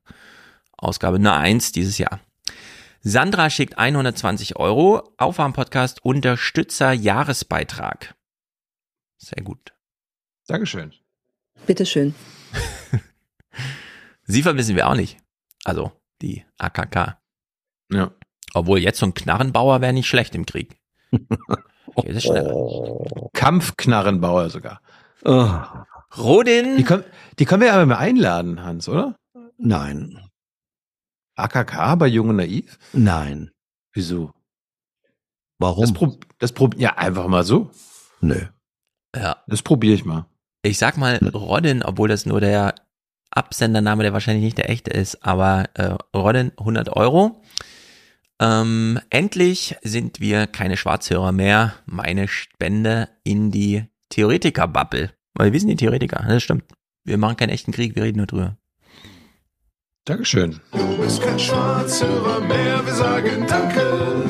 Ausgabe 0.77 1.17
Nummer 1.17 1.37
1 1.37 1.71
dieses 1.71 1.97
Jahr. 1.97 2.19
Sandra 3.01 3.49
schickt 3.49 3.79
120 3.79 4.57
Euro, 4.57 5.11
Aufwärm-Podcast 5.17 6.05
Unterstützer 6.05 6.91
Jahresbeitrag. 6.91 8.13
Sehr 9.17 9.43
gut. 9.43 9.73
Dankeschön. 10.45 10.93
Bitteschön. 11.65 12.13
Sie 14.23 14.43
vermissen 14.43 14.75
wir 14.75 14.87
auch 14.87 14.95
nicht. 14.95 15.17
Also 15.63 15.91
die 16.21 16.45
AKK. 16.57 17.17
Ja. 17.91 18.11
Obwohl 18.53 18.79
jetzt 18.79 18.99
so 18.99 19.05
ein 19.05 19.13
Knarrenbauer 19.13 19.81
wäre 19.81 19.93
nicht 19.93 20.07
schlecht 20.07 20.35
im 20.35 20.45
Krieg. 20.45 20.79
Geht 21.11 22.15
es 22.15 22.23
schneller. 22.23 22.53
Kampfknarrenbauer 23.33 24.49
sogar. 24.49 24.81
Rodin. 26.17 26.77
Die 26.77 26.83
können, 26.83 27.03
die 27.39 27.45
können 27.45 27.61
wir 27.61 27.73
aber 27.73 27.85
mal 27.85 27.97
einladen, 27.97 28.63
Hans, 28.63 28.89
oder? 28.89 29.15
Nein. 29.57 30.19
AKK 31.35 31.95
bei 31.95 32.07
Jung 32.07 32.29
und 32.29 32.37
Naiv? 32.37 32.77
Nein. 32.93 33.51
Wieso? 33.93 34.33
Warum? 35.59 35.81
Das, 35.81 35.93
prob 35.93 36.25
das 36.39 36.51
prob 36.53 36.75
ja, 36.77 36.97
einfach 36.97 37.27
mal 37.27 37.43
so. 37.43 37.71
Nö. 38.19 38.47
Ja. 39.15 39.43
Das 39.47 39.61
probiere 39.61 39.93
ich 39.93 40.05
mal. 40.05 40.25
Ich 40.63 40.77
sag 40.77 40.97
mal 40.97 41.17
Rodin, 41.33 41.83
obwohl 41.83 42.09
das 42.09 42.25
nur 42.25 42.39
der 42.41 42.75
Absendername, 43.31 44.03
der 44.03 44.13
wahrscheinlich 44.13 44.43
nicht 44.43 44.57
der 44.57 44.69
echte 44.69 44.91
ist, 44.91 45.25
aber 45.25 45.69
äh, 45.73 45.95
Rodin 46.15 46.51
100 46.57 46.95
Euro. 46.95 47.41
Ähm, 48.39 48.99
endlich 49.09 49.75
sind 49.83 50.19
wir 50.19 50.47
keine 50.47 50.75
Schwarzhörer 50.77 51.31
mehr. 51.31 51.75
Meine 51.85 52.27
Spende 52.27 53.09
in 53.23 53.51
die 53.51 53.85
Theoretiker-Bubble. 54.09 55.11
Weil 55.35 55.53
wir 55.53 55.59
sind 55.59 55.69
die 55.69 55.75
Theoretiker, 55.75 56.25
das 56.27 56.43
stimmt. 56.43 56.65
Wir 57.03 57.17
machen 57.17 57.37
keinen 57.37 57.49
echten 57.49 57.71
Krieg, 57.71 57.95
wir 57.95 58.03
reden 58.03 58.17
nur 58.17 58.27
drüber. 58.27 58.57
Dankeschön. 60.05 60.59
Du 60.71 60.97
bist 60.97 61.21
kein 61.21 61.37
Schwarzhörer 61.37 62.41
mehr, 62.41 62.85
wir 62.85 62.93
sagen 62.93 63.45
Danke. 63.47 64.29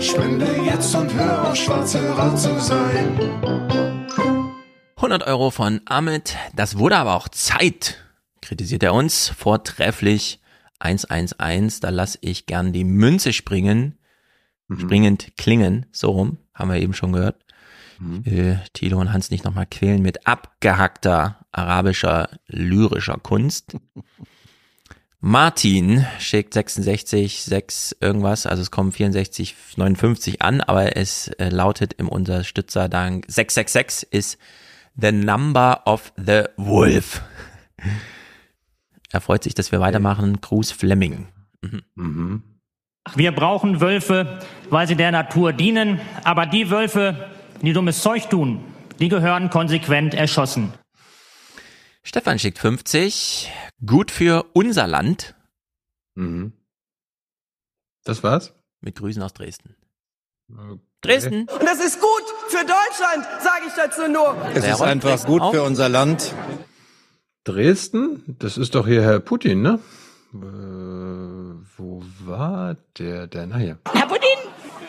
Spende 0.00 0.46
jetzt 0.64 0.94
und 0.94 1.12
hör 1.14 1.48
auf, 1.50 1.56
Schwarzhörer 1.56 2.36
zu 2.36 2.58
sein. 2.60 3.18
100 4.96 5.26
Euro 5.26 5.50
von 5.50 5.80
Amit. 5.86 6.36
Das 6.54 6.78
wurde 6.78 6.96
aber 6.96 7.16
auch 7.16 7.28
Zeit, 7.28 7.98
kritisiert 8.48 8.82
er 8.82 8.94
uns. 8.94 9.28
Vortrefflich. 9.28 10.40
111, 10.80 11.80
da 11.80 11.90
lasse 11.90 12.18
ich 12.20 12.46
gern 12.46 12.72
die 12.72 12.84
Münze 12.84 13.32
springen. 13.32 13.98
Springend 14.70 15.36
klingen, 15.36 15.86
so 15.92 16.10
rum, 16.10 16.38
haben 16.54 16.70
wir 16.70 16.78
eben 16.78 16.92
schon 16.92 17.12
gehört. 17.12 17.42
Äh, 18.24 18.56
Thilo 18.74 19.00
und 19.00 19.12
Hans 19.12 19.30
nicht 19.30 19.44
nochmal 19.44 19.66
quälen 19.66 20.02
mit 20.02 20.26
abgehackter 20.26 21.38
arabischer 21.50 22.28
lyrischer 22.46 23.18
Kunst. 23.20 23.76
Martin 25.20 26.06
schickt 26.20 26.54
66, 26.54 27.42
6 27.42 27.96
irgendwas, 28.00 28.46
also 28.46 28.62
es 28.62 28.70
kommen 28.70 28.92
64, 28.92 29.56
59 29.76 30.42
an, 30.42 30.60
aber 30.60 30.96
es 30.96 31.26
äh, 31.26 31.48
lautet 31.48 31.94
im 31.94 32.08
Unterstützerdank 32.08 33.24
666 33.26 34.12
ist 34.12 34.38
the 34.94 35.10
number 35.10 35.82
of 35.86 36.12
the 36.16 36.44
wolf. 36.56 37.22
Er 39.10 39.20
freut 39.20 39.42
sich, 39.42 39.54
dass 39.54 39.72
wir 39.72 39.80
weitermachen. 39.80 40.40
Gruß 40.40 40.72
Fleming. 40.72 41.28
Mhm. 41.94 42.42
Wir 43.14 43.32
brauchen 43.32 43.80
Wölfe, 43.80 44.40
weil 44.68 44.86
sie 44.86 44.96
der 44.96 45.12
Natur 45.12 45.52
dienen, 45.52 46.00
aber 46.24 46.46
die 46.46 46.70
Wölfe, 46.70 47.30
die 47.62 47.72
dummes 47.72 48.02
Zeug 48.02 48.28
tun, 48.28 48.64
die 49.00 49.08
gehören 49.08 49.48
konsequent 49.50 50.14
erschossen. 50.14 50.72
Stefan 52.02 52.38
schickt 52.38 52.58
50. 52.58 53.50
Gut 53.84 54.10
für 54.10 54.44
unser 54.52 54.86
Land. 54.86 55.34
Mhm. 56.14 56.52
Das 58.04 58.22
war's? 58.22 58.52
Mit 58.80 58.96
Grüßen 58.96 59.22
aus 59.22 59.32
Dresden. 59.32 59.74
Okay. 60.50 60.80
Dresden. 61.00 61.46
Und 61.48 61.62
das 61.62 61.78
ist 61.78 62.00
gut 62.00 62.24
für 62.48 62.64
Deutschland, 62.64 63.24
sage 63.40 63.66
ich 63.68 63.72
dazu 63.74 64.08
nur. 64.10 64.36
Es 64.52 64.64
ist 64.64 64.82
einfach 64.82 65.24
gut 65.26 65.42
für 65.52 65.62
unser 65.62 65.88
Land. 65.88 66.34
Dresden? 67.48 68.36
Das 68.38 68.58
ist 68.58 68.74
doch 68.74 68.86
hier 68.86 69.02
Herr 69.02 69.20
Putin, 69.20 69.62
ne? 69.62 69.80
Äh, 70.34 70.38
wo 71.78 72.02
war 72.26 72.76
der 72.98 73.26
denn? 73.26 73.52
Ah, 73.52 73.56
hier. 73.56 73.78
Herr 73.90 74.06
Putin, 74.06 74.38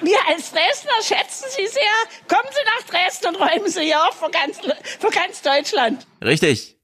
wir 0.02 0.18
als 0.28 0.52
Dresdner 0.52 1.02
schätzen 1.02 1.46
Sie 1.56 1.68
sehr. 1.68 2.28
Kommen 2.28 2.50
Sie 2.52 2.66
nach 2.66 2.86
Dresden 2.90 3.28
und 3.28 3.36
räumen 3.38 3.72
Sie 3.72 3.82
hier 3.82 4.04
auf 4.04 4.16
für 4.16 4.30
ganz, 4.30 4.58
für 5.00 5.10
ganz 5.10 5.42
Deutschland. 5.42 6.06
Richtig. 6.22 6.78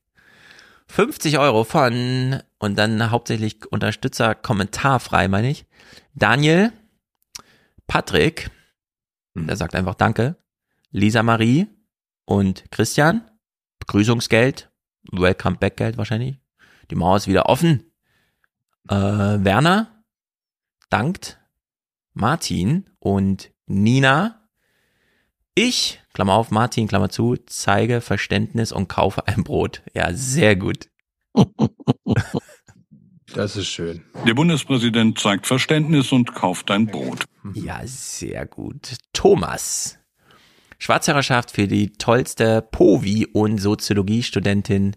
50 0.87 1.39
Euro 1.39 1.65
von 1.65 2.41
und 2.59 2.77
dann 2.77 3.11
hauptsächlich 3.11 3.69
Unterstützer 3.69 4.33
kommentarfrei, 4.33 5.27
meine 5.27 5.49
ich. 5.49 5.65
Daniel, 6.13 6.71
Patrick, 7.87 8.49
der 9.35 9.57
sagt 9.57 9.75
einfach 9.75 9.95
Danke. 9.95 10.37
Lisa 10.91 11.23
Marie 11.23 11.67
und 12.23 12.63
Christian, 12.71 13.29
Begrüßungsgeld, 13.79 14.69
Welcome 15.11 15.58
Back 15.58 15.77
Geld 15.77 15.98
wahrscheinlich. 15.98 16.40
Die 16.92 16.95
Mauer 16.95 17.17
ist 17.17 17.27
wieder 17.27 17.48
offen. 17.48 17.92
Äh, 18.88 18.95
Werner 18.95 20.03
dankt 20.90 21.40
Martin 22.14 22.90
und 23.00 23.51
Nina. 23.66 24.48
Ich, 25.56 26.01
Klammer 26.14 26.34
auf, 26.34 26.51
Martin, 26.51 26.88
Klammer 26.88 27.09
zu, 27.09 27.38
zeige 27.45 28.01
Verständnis 28.01 28.72
und 28.72 28.88
kaufe 28.88 29.27
ein 29.27 29.43
Brot. 29.43 29.82
Ja, 29.93 30.14
sehr 30.14 30.56
gut. 30.56 30.90
Das 33.34 33.58
ist 33.58 33.67
schön. 33.67 34.01
Der 34.25 34.34
Bundespräsident 34.34 35.19
zeigt 35.19 35.45
Verständnis 35.45 36.14
und 36.14 36.34
kauft 36.34 36.72
ein 36.72 36.85
Brot. 36.85 37.25
Ja, 37.53 37.82
sehr 37.84 38.45
gut. 38.45 38.95
Thomas. 39.11 40.00
Schwarzhörerschaft 40.79 41.51
für 41.51 41.67
die 41.67 41.93
tollste 41.93 42.61
Povi- 42.61 43.27
und 43.31 43.57
Soziologiestudentin 43.57 44.95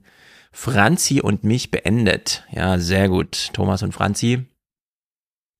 Franzi 0.52 1.20
und 1.20 1.44
mich 1.44 1.70
beendet. 1.70 2.44
Ja, 2.50 2.78
sehr 2.78 3.08
gut. 3.08 3.50
Thomas 3.52 3.82
und 3.82 3.92
Franzi. 3.92 4.47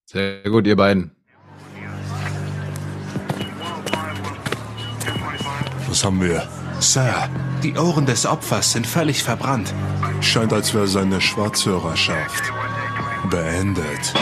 Sehr 0.07 0.43
gut, 0.43 0.67
ihr 0.67 0.77
beiden. 0.77 1.13
Was 5.87 6.05
haben 6.05 6.21
wir? 6.21 6.49
Sir, 6.81 7.29
die 7.63 7.75
Ohren 7.77 8.07
des 8.07 8.25
Opfers 8.27 8.73
sind 8.73 8.87
völlig 8.87 9.23
verbrannt. 9.23 9.75
Scheint, 10.21 10.53
als 10.53 10.75
wäre 10.75 10.87
seine 10.87 11.21
Schwarzhörerschaft 11.21 12.53
beendet. 13.31 14.15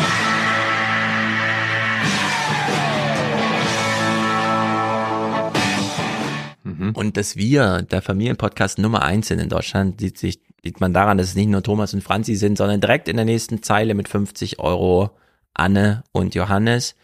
Und 6.96 7.18
dass 7.18 7.36
wir 7.36 7.82
der 7.82 8.00
Familienpodcast 8.00 8.78
Nummer 8.78 9.02
eins 9.02 9.28
sind 9.28 9.38
in 9.38 9.50
Deutschland, 9.50 10.00
sieht 10.00 10.16
sich, 10.16 10.40
sieht 10.64 10.80
man 10.80 10.94
daran, 10.94 11.18
dass 11.18 11.28
es 11.28 11.34
nicht 11.34 11.50
nur 11.50 11.62
Thomas 11.62 11.92
und 11.92 12.02
Franzi 12.02 12.36
sind, 12.36 12.56
sondern 12.56 12.80
direkt 12.80 13.06
in 13.06 13.16
der 13.16 13.26
nächsten 13.26 13.62
Zeile 13.62 13.92
mit 13.92 14.08
50 14.08 14.60
Euro 14.60 15.10
Anne 15.52 16.04
und 16.12 16.34
Johannes. 16.34 16.96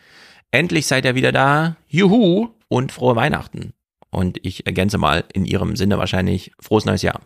Endlich 0.51 0.87
seid 0.87 1.05
ihr 1.05 1.15
wieder 1.15 1.31
da. 1.31 1.77
Juhu 1.89 2.55
und 2.69 2.91
frohe 2.91 3.17
Weihnachten. 3.17 3.75
Und 4.09 4.39
ich 4.43 4.65
ergänze 4.65 4.97
mal 4.97 5.25
in 5.35 5.45
ihrem 5.45 5.77
Sinne 5.77 5.99
wahrscheinlich 5.99 6.53
frohes 6.59 6.87
neues 6.87 7.03
Jahr. 7.03 7.21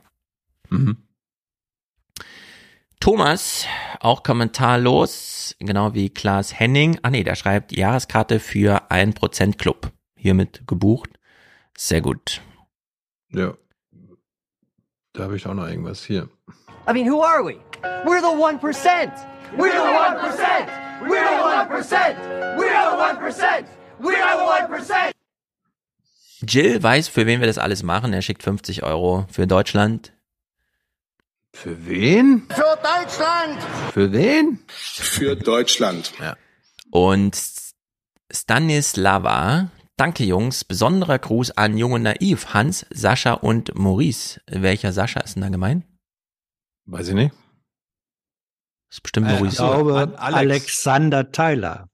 Mhm. 0.68 0.96
Thomas, 2.98 3.64
auch 4.00 4.24
kommentarlos, 4.24 5.54
genau 5.60 5.94
wie 5.94 6.10
Klaas 6.10 6.58
Henning. 6.58 6.98
Ah 7.02 7.10
nee, 7.10 7.22
der 7.22 7.36
schreibt 7.36 7.76
Jahreskarte 7.76 8.40
für 8.40 8.90
1% 8.90 9.56
Club. 9.56 9.92
Hiermit 10.16 10.66
gebucht. 10.66 11.10
Sehr 11.78 12.00
gut. 12.00 12.42
Ja. 13.30 13.54
Da 15.12 15.24
habe 15.24 15.36
ich 15.36 15.46
auch 15.46 15.54
noch 15.54 15.66
irgendwas 15.66 16.04
hier. 16.04 16.28
I 16.88 16.92
mean, 16.92 17.10
who 17.10 17.22
are 17.22 17.44
we? 17.44 17.56
We're 18.04 18.20
the 18.20 18.36
1%. 18.36 19.12
We're 19.56 19.72
the 19.72 19.78
1%. 19.78 20.68
We're 21.02 21.22
the 21.22 21.42
1%. 21.42 22.16
We're 22.56 22.72
the 22.72 22.96
1%. 22.96 23.64
We're 23.98 24.12
the 24.12 24.84
1%. 24.84 25.12
Jill 26.42 26.82
weiß, 26.82 27.08
für 27.08 27.26
wen 27.26 27.40
wir 27.40 27.46
das 27.46 27.58
alles 27.58 27.82
machen. 27.82 28.12
Er 28.12 28.22
schickt 28.22 28.42
50 28.42 28.82
Euro 28.82 29.26
für 29.30 29.46
Deutschland. 29.46 30.12
Für 31.52 31.86
wen? 31.86 32.46
Für 32.50 32.78
Deutschland. 32.82 33.62
Für 33.92 34.12
wen? 34.12 34.58
Für 34.68 35.36
Deutschland. 35.36 36.12
Ja. 36.20 36.36
Und 36.90 37.36
Stanislava, 38.30 39.70
danke 39.96 40.24
Jungs, 40.24 40.64
besonderer 40.64 41.18
Gruß 41.18 41.52
an 41.52 41.76
Jung 41.76 41.92
und 41.92 42.02
Naiv, 42.02 42.54
Hans, 42.54 42.86
Sascha 42.90 43.32
und 43.34 43.74
Maurice. 43.74 44.40
Welcher 44.46 44.92
Sascha 44.92 45.20
ist 45.20 45.34
denn 45.34 45.42
da 45.42 45.48
gemein? 45.48 45.84
Weiß 46.86 47.08
ich 47.08 47.14
nicht. 47.14 47.34
Das 48.88 48.98
ist 48.98 49.00
bestimmt 49.02 49.26
Äh, 49.28 49.34
ich 49.34 49.40
Maurice. 49.40 49.56
glaube, 49.56 49.98
An 50.00 50.14
Alex. 50.16 50.36
Alexander 50.38 51.32
Tyler. 51.32 51.88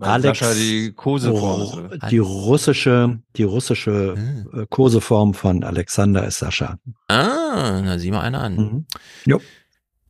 Alex, 0.00 0.38
Sascha 0.38 0.54
die 0.54 0.92
Koseform 0.92 1.90
Oh, 1.90 2.08
die 2.08 2.18
russische, 2.18 3.20
die 3.36 3.42
russische 3.42 4.14
Hm. 4.16 4.66
Koseform 4.70 5.34
von 5.34 5.64
Alexander 5.64 6.24
ist 6.24 6.38
Sascha. 6.38 6.78
Ah, 7.08 7.82
da 7.82 7.98
sieh 7.98 8.12
mal 8.12 8.20
einer 8.20 8.40
an. 8.42 8.56
Mhm. 8.56 8.86
Jo. 9.24 9.40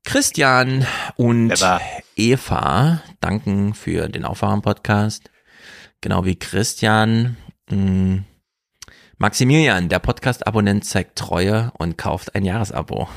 Christian 0.05 0.87
und. 1.17 1.55
Eva 2.17 3.03
danken 3.21 3.73
für 3.75 4.09
den 4.09 4.25
Aufwachen-Podcast. 4.25 5.31
Genau 6.01 6.25
wie 6.25 6.37
Christian. 6.37 7.37
Mh, 7.71 8.23
Maximilian, 9.19 9.89
der 9.89 9.99
Podcast-Abonnent 9.99 10.85
zeigt 10.85 11.19
Treue 11.19 11.73
und 11.79 11.99
kauft 11.99 12.35
ein 12.35 12.45
Jahresabo. 12.45 13.09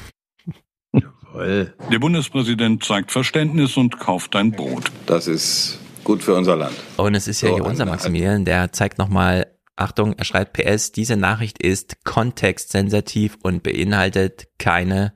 Voll. 1.32 1.74
Der 1.92 2.00
Bundespräsident 2.00 2.84
zeigt 2.84 3.12
Verständnis 3.12 3.78
und 3.78 4.00
kauft 4.00 4.36
ein 4.36 4.52
Brot. 4.52 4.92
Das 5.06 5.28
ist 5.28 5.80
gut 6.04 6.24
für 6.24 6.34
unser 6.36 6.56
Land. 6.56 6.76
Und 6.98 7.16
es 7.16 7.28
ist 7.28 7.42
ja 7.42 7.50
So, 7.50 7.56
hier 7.56 7.66
unser 7.66 7.84
ein- 7.84 7.90
Maximilian, 7.90 8.44
der 8.46 8.74
zeigt 8.74 8.98
nochmal, 8.98 9.48
Achtung, 9.78 10.14
er 10.18 10.26
schreibt 10.26 10.54
PS, 10.54 10.92
diese 10.92 11.16
Nachricht 11.16 11.60
ist 11.64 12.04
kontextsensitiv 12.04 13.38
und 13.44 13.64
beinhaltet 13.64 14.48
keine 14.58 15.14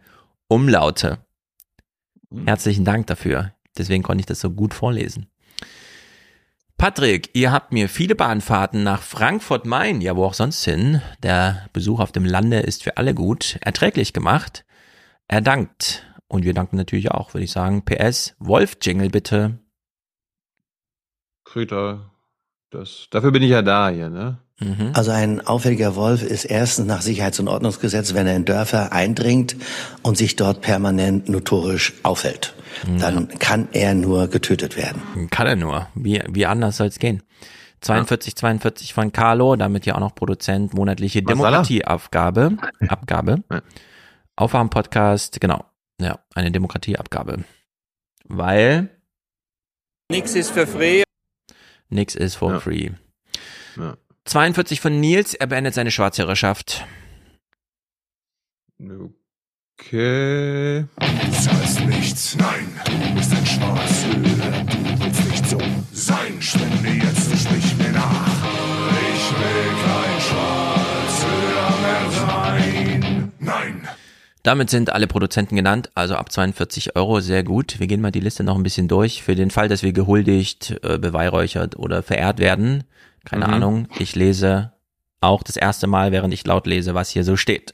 Umlaute. 0.48 1.26
Herzlichen 2.46 2.86
Dank 2.86 3.08
dafür. 3.08 3.54
Deswegen 3.78 4.04
konnte 4.04 4.22
ich 4.22 4.26
das 4.26 4.40
so 4.40 4.52
gut 4.52 4.74
vorlesen. 4.74 5.28
Patrick, 6.78 7.30
ihr 7.34 7.52
habt 7.52 7.72
mir 7.72 7.88
viele 7.88 8.16
Bahnfahrten 8.16 8.84
nach 8.84 9.02
Frankfurt-Main, 9.02 10.02
ja 10.02 10.16
wo 10.16 10.26
auch 10.26 10.34
sonst 10.34 10.64
hin, 10.66 11.02
der 11.24 11.70
Besuch 11.72 12.00
auf 12.00 12.12
dem 12.12 12.26
Lande 12.26 12.60
ist 12.60 12.84
für 12.84 12.98
alle 12.98 13.14
gut, 13.14 13.58
erträglich 13.62 14.12
gemacht. 14.12 14.66
Er 15.28 15.42
dankt. 15.42 16.06
Und 16.28 16.44
wir 16.44 16.54
danken 16.54 16.76
natürlich 16.76 17.12
auch, 17.12 17.34
würde 17.34 17.46
ich 17.46 17.52
sagen. 17.52 17.86
PS, 17.86 18.36
Wolf-Jingle 18.40 19.10
bitte. 19.10 19.60
Krüter. 21.46 22.12
Das, 22.72 23.08
dafür 23.10 23.32
bin 23.32 23.44
ich 23.44 23.52
ja 23.52 23.62
da 23.62 23.90
hier, 23.90 24.10
ne? 24.10 24.45
Mhm. 24.60 24.92
Also 24.94 25.12
ein 25.12 25.46
auffälliger 25.46 25.96
Wolf 25.96 26.24
ist 26.24 26.46
erstens 26.46 26.86
nach 26.88 27.02
Sicherheits- 27.02 27.40
und 27.40 27.48
Ordnungsgesetz, 27.50 28.14
wenn 28.14 28.26
er 28.26 28.36
in 28.38 28.46
Dörfer 28.46 28.94
eindringt 28.94 29.58
und 30.02 30.18
sich 30.18 30.36
dort 30.38 30.62
permanent 30.62 31.28
notorisch 31.28 31.94
aufhält. 32.04 32.54
Dann 33.00 33.28
kann 33.40 33.68
er 33.74 33.94
nur 33.94 34.28
getötet 34.28 34.76
werden. 34.78 35.30
Kann 35.30 35.48
er 35.48 35.56
nur. 35.56 35.88
Wie, 35.96 36.22
wie 36.30 36.46
anders 36.46 36.78
soll 36.78 36.88
es 36.88 37.00
gehen? 37.00 37.24
42, 37.82 38.36
42 38.36 38.94
von 38.94 39.12
Carlo, 39.12 39.56
damit 39.56 39.86
ja 39.86 39.96
auch 39.96 40.00
noch 40.00 40.16
Produzent, 40.16 40.74
monatliche? 40.74 41.22
Demokratieabgabe. 41.22 42.58
Abgabe. 42.88 43.44
Aufwachen-Podcast, 44.36 45.40
genau. 45.40 45.64
Ja, 46.00 46.20
eine 46.34 46.52
Demokratieabgabe. 46.52 47.44
Weil 48.26 48.90
Nix 50.10 50.36
ist 50.36 50.52
für 50.52 50.68
free. 50.68 51.04
nix 51.90 52.16
ist 52.16 52.36
for 52.36 52.54
Ja. 52.54 52.60
free. 52.60 52.90
Ja. 53.78 53.96
42 54.26 54.82
von 54.82 55.00
Nils, 55.00 55.36
er 55.36 55.46
beendet 55.46 55.76
seine 55.76 55.92
Schwarzhörerschaft. 55.92 56.84
Okay. 59.78 60.86
Du 61.00 61.32
zahlst 61.32 61.86
nichts, 61.86 62.36
nein, 62.36 62.68
du 62.86 63.16
bist 63.16 63.32
ein 63.32 63.46
Schwarzhörer. 63.46 64.66
Du 64.66 65.04
willst 65.04 65.30
nicht 65.30 65.48
so 65.48 65.60
sein, 65.94 66.42
spende 66.42 66.90
jetzt 66.90 67.32
und 67.32 67.38
sprich 67.40 67.78
mir 67.78 67.92
nach. 67.92 68.28
Ich 69.14 69.32
will 69.32 69.70
kein 69.86 70.22
Schwarzhörer 70.22 71.82
mehr 71.82 72.12
sein. 72.12 73.32
Nein. 73.40 73.88
Damit 74.42 74.72
sind 74.72 74.92
alle 74.92 75.06
Produzenten 75.06 75.56
genannt, 75.56 75.92
also 75.94 76.16
ab 76.16 76.32
42 76.32 76.96
Euro, 76.96 77.20
sehr 77.20 77.44
gut. 77.44 77.80
Wir 77.80 77.86
gehen 77.86 78.02
mal 78.02 78.12
die 78.12 78.20
Liste 78.22 78.44
noch 78.44 78.56
ein 78.56 78.64
bisschen 78.64 78.88
durch. 78.88 79.22
Für 79.22 79.36
den 79.36 79.52
Fall, 79.52 79.70
dass 79.70 79.84
wir 79.84 79.94
gehuldigt, 79.94 80.80
äh, 80.84 80.98
beweihräuchert 80.98 81.78
oder 81.78 82.02
verehrt 82.02 82.40
werden, 82.40 82.86
keine 83.26 83.48
Mhm. 83.48 83.54
Ahnung, 83.54 83.88
ich 84.00 84.16
lese 84.16 84.74
auch 85.22 85.44
das 85.44 85.58
erste 85.58 85.88
Mal, 85.88 86.12
während 86.12 86.34
ich 86.34 86.46
laut 86.46 86.68
lese, 86.68 86.94
was 86.94 87.10
hier 87.10 87.24
so 87.24 87.36
steht. 87.36 87.74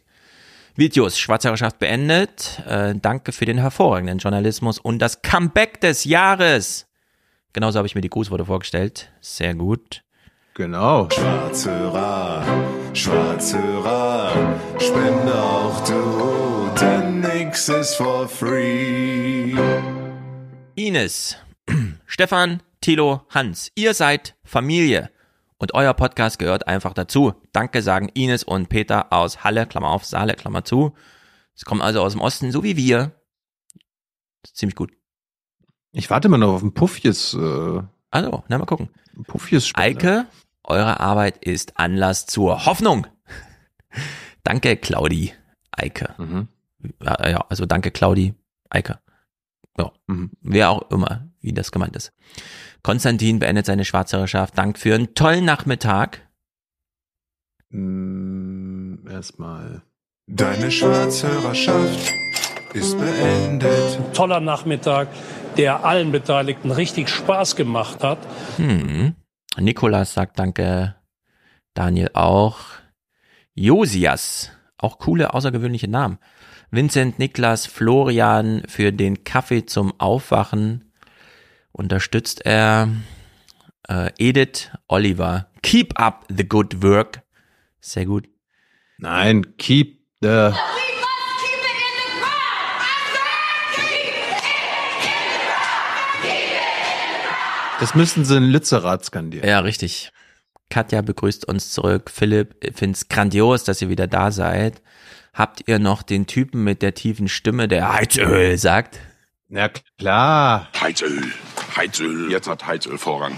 Videos, 0.75 1.19
Schwarzherrschaft 1.19 1.79
beendet. 1.79 2.61
Äh, 2.67 2.95
danke 2.95 3.33
für 3.33 3.45
den 3.45 3.57
hervorragenden 3.57 4.19
Journalismus 4.19 4.79
und 4.79 4.99
das 4.99 5.21
Comeback 5.21 5.81
des 5.81 6.05
Jahres. 6.05 6.87
Genauso 7.53 7.77
habe 7.77 7.87
ich 7.87 7.95
mir 7.95 8.01
die 8.01 8.09
Grußworte 8.09 8.45
vorgestellt. 8.45 9.11
Sehr 9.19 9.53
gut. 9.53 10.03
Genau. 10.53 11.09
Schwarzhörer, 11.11 12.43
Schwarzhörer, 12.93 14.31
spende 14.79 15.33
auch 15.41 15.83
du, 15.85 16.69
denn 16.79 17.19
nix 17.21 17.67
ist 17.69 17.95
for 17.95 18.27
free. 18.27 19.53
Ines, 20.75 21.37
Stefan, 22.05 22.61
Thilo, 22.81 23.21
Hans, 23.29 23.71
ihr 23.75 23.93
seid 23.93 24.35
Familie 24.43 25.09
und 25.61 25.73
euer 25.75 25.93
Podcast 25.93 26.39
gehört 26.39 26.67
einfach 26.67 26.93
dazu. 26.93 27.33
Danke 27.53 27.81
sagen 27.81 28.09
Ines 28.09 28.43
und 28.43 28.67
Peter 28.69 29.13
aus 29.13 29.43
Halle, 29.43 29.67
Klammer 29.67 29.89
auf, 29.89 30.05
Saale, 30.05 30.33
Klammer 30.33 30.63
zu. 30.63 30.93
Sie 31.53 31.65
kommen 31.65 31.81
also 31.81 32.01
aus 32.01 32.13
dem 32.13 32.21
Osten, 32.21 32.51
so 32.51 32.63
wie 32.63 32.75
wir. 32.77 33.11
Ziemlich 34.53 34.75
gut. 34.75 34.91
Ich 35.91 36.09
warte 36.09 36.27
immer 36.27 36.37
noch 36.39 36.53
auf 36.53 36.63
ein 36.63 36.73
Puffjes. 36.73 37.33
Äh, 37.35 37.81
Also, 38.09 38.43
na 38.47 38.57
mal 38.57 38.65
gucken. 38.65 38.89
Puffjes 39.27 39.71
Eike, 39.75 40.25
eure 40.63 40.99
Arbeit 40.99 41.37
ist 41.45 41.77
Anlass 41.77 42.25
zur 42.25 42.65
Hoffnung. 42.65 43.05
danke, 44.43 44.77
Claudi, 44.77 45.33
Eike. 45.71 46.15
Mhm. 46.17 46.47
Ja, 47.03 47.29
ja, 47.29 47.45
also 47.49 47.65
danke, 47.67 47.91
Claudi, 47.91 48.33
Eike. 48.69 48.99
Ja, 49.77 49.91
Mhm. 50.07 50.31
wer 50.41 50.71
auch 50.71 50.89
immer, 50.89 51.29
wie 51.39 51.53
das 51.53 51.71
gemeint 51.71 51.95
ist. 51.95 52.13
Konstantin 52.83 53.39
beendet 53.39 53.65
seine 53.65 53.85
Schwarzhörerschaft. 53.85 54.57
Dank 54.57 54.77
für 54.77 54.95
einen 54.95 55.13
tollen 55.13 55.45
Nachmittag. 55.45 56.27
Mm, 57.69 59.07
Erstmal. 59.07 59.81
Deine 60.27 60.71
Schwarzhörerschaft 60.71 62.11
ist 62.73 62.97
beendet. 62.97 63.99
Toller 64.13 64.39
Nachmittag, 64.39 65.09
der 65.57 65.83
allen 65.85 66.11
Beteiligten 66.11 66.71
richtig 66.71 67.09
Spaß 67.09 67.55
gemacht 67.55 68.03
hat. 68.03 68.19
Hm. 68.57 69.15
Nikolas 69.57 70.13
sagt 70.13 70.39
Danke. 70.39 70.95
Daniel 71.73 72.11
auch. 72.13 72.59
Josias. 73.53 74.51
Auch 74.77 74.97
coole, 74.99 75.33
außergewöhnliche 75.33 75.87
Namen. 75.87 76.17
Vincent, 76.71 77.19
Niklas, 77.19 77.67
Florian 77.67 78.63
für 78.67 78.91
den 78.93 79.23
Kaffee 79.23 79.65
zum 79.65 79.93
Aufwachen. 79.99 80.90
Unterstützt 81.71 82.45
er. 82.45 82.89
Äh, 83.87 84.11
Edith, 84.17 84.69
Oliver. 84.87 85.47
Keep 85.63 85.99
up 85.99 86.25
the 86.29 86.47
good 86.47 86.81
work. 86.83 87.21
Sehr 87.79 88.05
gut. 88.05 88.27
Nein, 88.97 89.57
keep 89.57 89.99
the. 90.21 90.51
Das 97.79 97.95
müssten 97.95 98.25
sie 98.25 98.37
in 98.37 98.43
Lützerath 98.43 99.05
skandieren. 99.05 99.49
Ja, 99.49 99.59
richtig. 99.61 100.11
Katja 100.69 101.01
begrüßt 101.01 101.45
uns 101.47 101.71
zurück. 101.71 102.11
Philipp 102.11 102.73
find's 102.75 103.09
grandios, 103.09 103.63
dass 103.63 103.81
ihr 103.81 103.89
wieder 103.89 104.05
da 104.05 104.31
seid. 104.31 104.83
Habt 105.33 105.67
ihr 105.67 105.79
noch 105.79 106.03
den 106.03 106.27
Typen 106.27 106.63
mit 106.63 106.83
der 106.83 106.93
tiefen 106.93 107.27
Stimme, 107.27 107.67
der 107.67 107.91
Heizöl 107.91 108.57
sagt? 108.57 108.99
Na 109.47 109.69
klar. 109.97 110.69
Heizöl, 110.79 111.23
Heizöl, 111.75 112.31
jetzt 112.31 112.47
hat 112.47 112.65
Heizöl 112.65 112.97
Vorrang. 112.97 113.33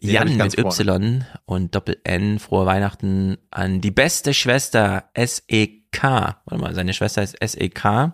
Jan 0.00 0.36
mit 0.36 0.58
Y 0.58 1.24
und 1.44 1.74
Doppel 1.74 2.00
N. 2.04 2.38
Frohe 2.40 2.66
Weihnachten 2.66 3.38
an 3.50 3.80
die 3.80 3.92
beste 3.92 4.34
Schwester 4.34 5.04
SEK. 5.16 6.02
Warte 6.02 6.58
mal, 6.58 6.74
seine 6.74 6.92
Schwester 6.92 7.22
ist 7.22 7.36
SEK. 7.40 8.12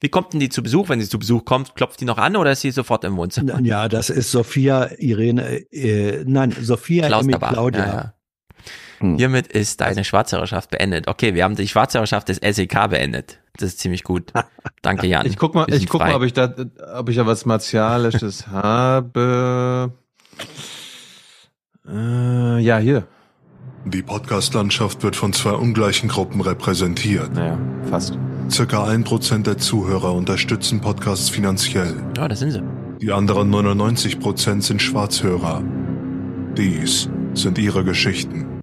Wie 0.00 0.08
kommt 0.08 0.32
denn 0.32 0.40
die 0.40 0.48
zu 0.48 0.62
Besuch? 0.62 0.88
Wenn 0.88 1.00
sie 1.00 1.08
zu 1.08 1.18
Besuch 1.18 1.44
kommt, 1.44 1.74
klopft 1.74 2.00
die 2.00 2.04
noch 2.04 2.18
an 2.18 2.36
oder 2.36 2.52
ist 2.52 2.60
sie 2.60 2.70
sofort 2.70 3.04
im 3.04 3.16
Wohnzimmer? 3.16 3.60
Ja, 3.60 3.88
das 3.88 4.10
ist 4.10 4.30
Sophia, 4.30 4.90
Irene, 4.98 5.66
äh, 5.72 6.24
nein, 6.24 6.54
Sophia, 6.58 7.04
Emmy, 7.04 7.12
Klausterbach. 7.12 7.52
Claudia. 7.52 7.86
Ja, 7.86 8.14
ja. 9.00 9.16
Hiermit 9.16 9.48
ist 9.48 9.80
deine 9.80 10.04
Schwarzhörerschaft 10.04 10.70
beendet. 10.70 11.08
Okay, 11.08 11.34
wir 11.34 11.44
haben 11.44 11.56
die 11.56 11.68
Schwarzhörerschaft 11.68 12.28
des 12.28 12.38
SEK 12.38 12.88
beendet. 12.88 13.38
Das 13.58 13.70
ist 13.70 13.80
ziemlich 13.80 14.04
gut. 14.04 14.32
Danke, 14.82 15.06
Jan. 15.06 15.26
Ich 15.26 15.36
guck 15.36 15.54
mal, 15.54 15.66
ich 15.72 15.88
guck 15.88 16.00
frei. 16.00 16.10
mal, 16.10 16.16
ob 16.16 16.22
ich 16.22 16.32
da, 16.32 16.54
ob 16.94 17.08
ich 17.08 17.16
da 17.16 17.26
was 17.26 17.44
Martialisches 17.44 18.46
habe. 18.50 19.92
Äh, 21.86 22.58
ja, 22.60 22.78
hier. 22.78 23.06
Die 23.84 24.02
Podcast-Landschaft 24.02 25.02
wird 25.02 25.16
von 25.16 25.32
zwei 25.32 25.52
ungleichen 25.52 26.08
Gruppen 26.08 26.40
repräsentiert. 26.40 27.32
Naja, 27.34 27.58
fast. 27.90 28.18
Circa 28.50 28.84
ein 28.86 29.04
Prozent 29.04 29.46
der 29.46 29.58
Zuhörer 29.58 30.12
unterstützen 30.14 30.80
Podcasts 30.80 31.28
finanziell. 31.28 31.94
Ja, 32.16 32.28
das 32.28 32.38
sind 32.38 32.52
sie. 32.52 32.62
Die 33.00 33.12
anderen 33.12 33.50
99 33.50 34.20
Prozent 34.20 34.64
sind 34.64 34.80
Schwarzhörer. 34.82 35.62
Dies 36.56 37.08
sind 37.34 37.58
ihre 37.58 37.84
Geschichten. 37.84 38.60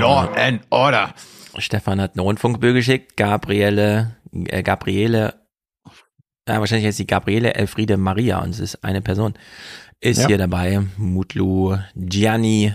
Law 0.00 0.28
and 0.36 0.60
Order. 0.70 1.14
Stefan 1.58 2.00
hat 2.00 2.14
eine 2.14 2.22
Rundfunkbühr 2.22 2.72
geschickt. 2.72 3.16
Gabriele, 3.16 4.16
äh, 4.32 4.62
Gabriele, 4.62 5.34
ja, 6.48 6.58
wahrscheinlich 6.60 6.86
heißt 6.86 6.96
sie 6.98 7.06
Gabriele 7.06 7.54
Elfriede 7.54 7.96
Maria 7.96 8.38
und 8.38 8.50
es 8.50 8.60
ist 8.60 8.84
eine 8.84 9.00
Person. 9.02 9.34
Ist 10.00 10.22
Ja. 10.22 10.26
hier 10.28 10.38
dabei. 10.38 10.80
Mutlu, 10.96 11.78
Gianni, 11.94 12.74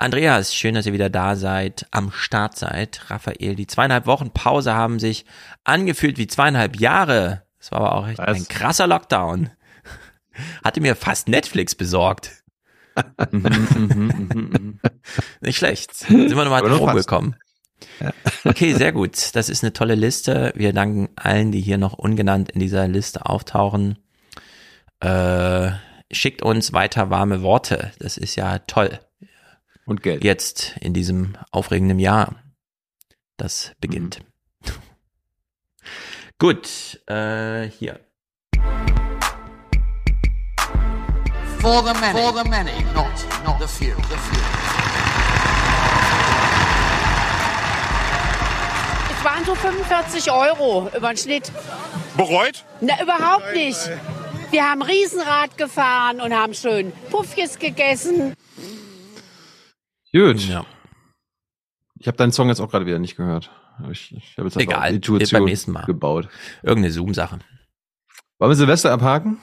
Andreas, 0.00 0.54
schön, 0.54 0.74
dass 0.76 0.86
ihr 0.86 0.92
wieder 0.92 1.10
da 1.10 1.34
seid, 1.34 1.86
am 1.90 2.12
Start 2.12 2.56
seid. 2.56 3.10
Raphael, 3.10 3.56
die 3.56 3.66
zweieinhalb 3.66 4.06
Wochen 4.06 4.30
Pause 4.30 4.74
haben 4.74 5.00
sich 5.00 5.24
angefühlt 5.64 6.18
wie 6.18 6.28
zweieinhalb 6.28 6.78
Jahre. 6.78 7.42
Das 7.58 7.72
war 7.72 7.80
aber 7.80 7.94
auch 7.96 8.06
echt 8.06 8.20
ein 8.20 8.46
krasser 8.46 8.86
Lockdown. 8.86 9.50
Hatte 10.64 10.80
mir 10.80 10.94
fast 10.94 11.26
Netflix 11.28 11.74
besorgt. 11.74 12.44
Nicht 15.40 15.56
schlecht. 15.58 15.94
Sind 15.94 16.30
wir 16.30 16.44
nochmal 16.44 16.64
rumgekommen. 16.64 17.34
Okay, 18.44 18.74
sehr 18.74 18.92
gut. 18.92 19.34
Das 19.34 19.48
ist 19.48 19.62
eine 19.62 19.72
tolle 19.72 19.94
Liste. 19.94 20.52
Wir 20.54 20.72
danken 20.72 21.08
allen, 21.16 21.52
die 21.52 21.60
hier 21.60 21.78
noch 21.78 21.94
ungenannt 21.94 22.50
in 22.50 22.60
dieser 22.60 22.88
Liste 22.88 23.26
auftauchen. 23.26 23.98
Äh, 25.00 25.70
schickt 26.10 26.42
uns 26.42 26.72
weiter 26.72 27.10
warme 27.10 27.42
Worte. 27.42 27.92
Das 27.98 28.16
ist 28.16 28.36
ja 28.36 28.58
toll. 28.60 28.98
Und 29.86 30.02
Geld. 30.02 30.24
Jetzt 30.24 30.76
in 30.80 30.92
diesem 30.92 31.36
aufregenden 31.50 31.98
Jahr. 31.98 32.36
Das 33.36 33.72
beginnt. 33.80 34.20
Gut, 36.38 37.00
äh, 37.06 37.68
hier. 37.70 38.00
For 41.60 41.82
the 41.84 41.92
many, 42.00 42.12
for 42.12 42.32
the 42.32 42.48
many, 42.48 42.84
not, 42.94 43.10
not 43.44 43.60
the 43.60 43.66
few. 43.66 43.94
The 43.96 44.16
few. 44.16 45.07
Es 49.18 49.24
waren 49.24 49.44
so 49.44 49.54
45 49.56 50.30
Euro 50.30 50.88
über 50.96 51.08
den 51.08 51.16
Schnitt. 51.16 51.50
Bereut? 52.16 52.64
Na, 52.80 53.02
überhaupt 53.02 53.52
nicht. 53.52 53.90
Wir 54.52 54.62
haben 54.70 54.80
Riesenrad 54.80 55.58
gefahren 55.58 56.20
und 56.20 56.32
haben 56.32 56.54
schön 56.54 56.92
Puffjes 57.10 57.58
gegessen. 57.58 58.34
Gut. 60.12 60.40
Ja. 60.48 60.64
Ich 61.98 62.06
habe 62.06 62.16
deinen 62.16 62.30
Song 62.30 62.48
jetzt 62.48 62.60
auch 62.60 62.70
gerade 62.70 62.86
wieder 62.86 63.00
nicht 63.00 63.16
gehört. 63.16 63.50
Ich, 63.90 64.14
ich 64.14 64.36
habe 64.38 64.46
jetzt 64.48 64.56
einfach 64.56 64.72
Egal, 64.72 64.92
die 64.92 65.00
Tour 65.00 65.18
wird 65.18 65.32
beim 65.32 65.44
nächsten 65.44 65.72
Mal. 65.72 65.84
gebaut. 65.84 66.28
Irgendeine 66.62 66.92
Zoom-Sache. 66.92 67.40
Wollen 68.38 68.50
wir 68.52 68.56
Silvester 68.56 68.92
abhaken? 68.92 69.38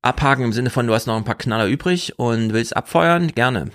Abhaken 0.00 0.44
im 0.44 0.52
Sinne 0.52 0.70
von, 0.70 0.86
du 0.86 0.94
hast 0.94 1.06
noch 1.06 1.16
ein 1.16 1.24
paar 1.24 1.34
Knaller 1.34 1.66
übrig 1.66 2.20
und 2.20 2.52
willst 2.52 2.76
abfeuern? 2.76 3.32
Gerne. 3.34 3.72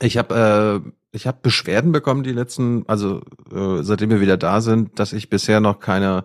Ich 0.00 0.16
habe 0.16 0.82
äh, 0.86 0.92
ich 1.12 1.26
habe 1.26 1.38
Beschwerden 1.42 1.92
bekommen 1.92 2.22
die 2.22 2.32
letzten, 2.32 2.84
also 2.88 3.20
äh, 3.54 3.82
seitdem 3.82 4.10
wir 4.10 4.20
wieder 4.20 4.36
da 4.36 4.60
sind, 4.60 4.98
dass 4.98 5.12
ich 5.12 5.28
bisher 5.30 5.60
noch 5.60 5.78
keine 5.80 6.24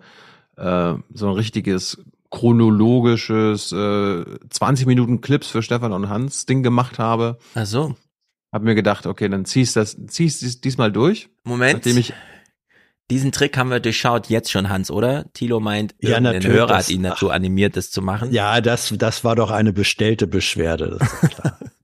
äh, 0.56 0.94
so 1.12 1.28
ein 1.28 1.34
richtiges 1.34 2.02
chronologisches 2.30 3.72
äh, 3.72 4.24
20 4.50 4.86
Minuten 4.86 5.20
Clips 5.20 5.48
für 5.48 5.62
Stefan 5.62 5.92
und 5.92 6.08
Hans 6.08 6.46
Ding 6.46 6.62
gemacht 6.62 6.98
habe. 6.98 7.38
Ach 7.54 7.66
so. 7.66 7.96
Hab 8.52 8.62
mir 8.62 8.74
gedacht, 8.74 9.06
okay, 9.06 9.28
dann 9.28 9.44
ziehst 9.44 9.76
das 9.76 9.96
ziehst 10.08 10.42
dies, 10.42 10.60
diesmal 10.60 10.90
durch. 10.90 11.28
Moment. 11.44 11.74
Nachdem 11.84 11.98
ich 11.98 12.12
Diesen 13.10 13.32
Trick 13.32 13.56
haben 13.56 13.70
wir 13.70 13.80
durchschaut 13.80 14.28
jetzt 14.28 14.50
schon, 14.50 14.68
Hans, 14.68 14.90
oder? 14.90 15.32
Tilo 15.32 15.60
meint, 15.60 15.94
Ja, 16.00 16.20
natürlich, 16.20 16.48
Hörer 16.48 16.66
das- 16.68 16.86
hat 16.86 16.90
ihn 16.90 17.02
dazu 17.02 17.30
animiert, 17.30 17.76
das 17.76 17.90
zu 17.90 18.02
machen. 18.02 18.32
Ja, 18.32 18.60
das, 18.60 18.92
das 18.96 19.24
war 19.24 19.34
doch 19.36 19.50
eine 19.50 19.72
bestellte 19.72 20.26
Beschwerde. 20.26 20.96
Das 20.98 21.12
ist 21.22 21.30
klar. 21.30 21.58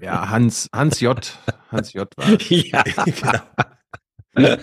ja 0.00 0.30
Hans 0.30 0.68
Hans 0.74 1.00
J 1.00 1.38
Hans 1.70 1.92
J 1.92 2.08
war. 2.16 2.28
ja. 4.38 4.58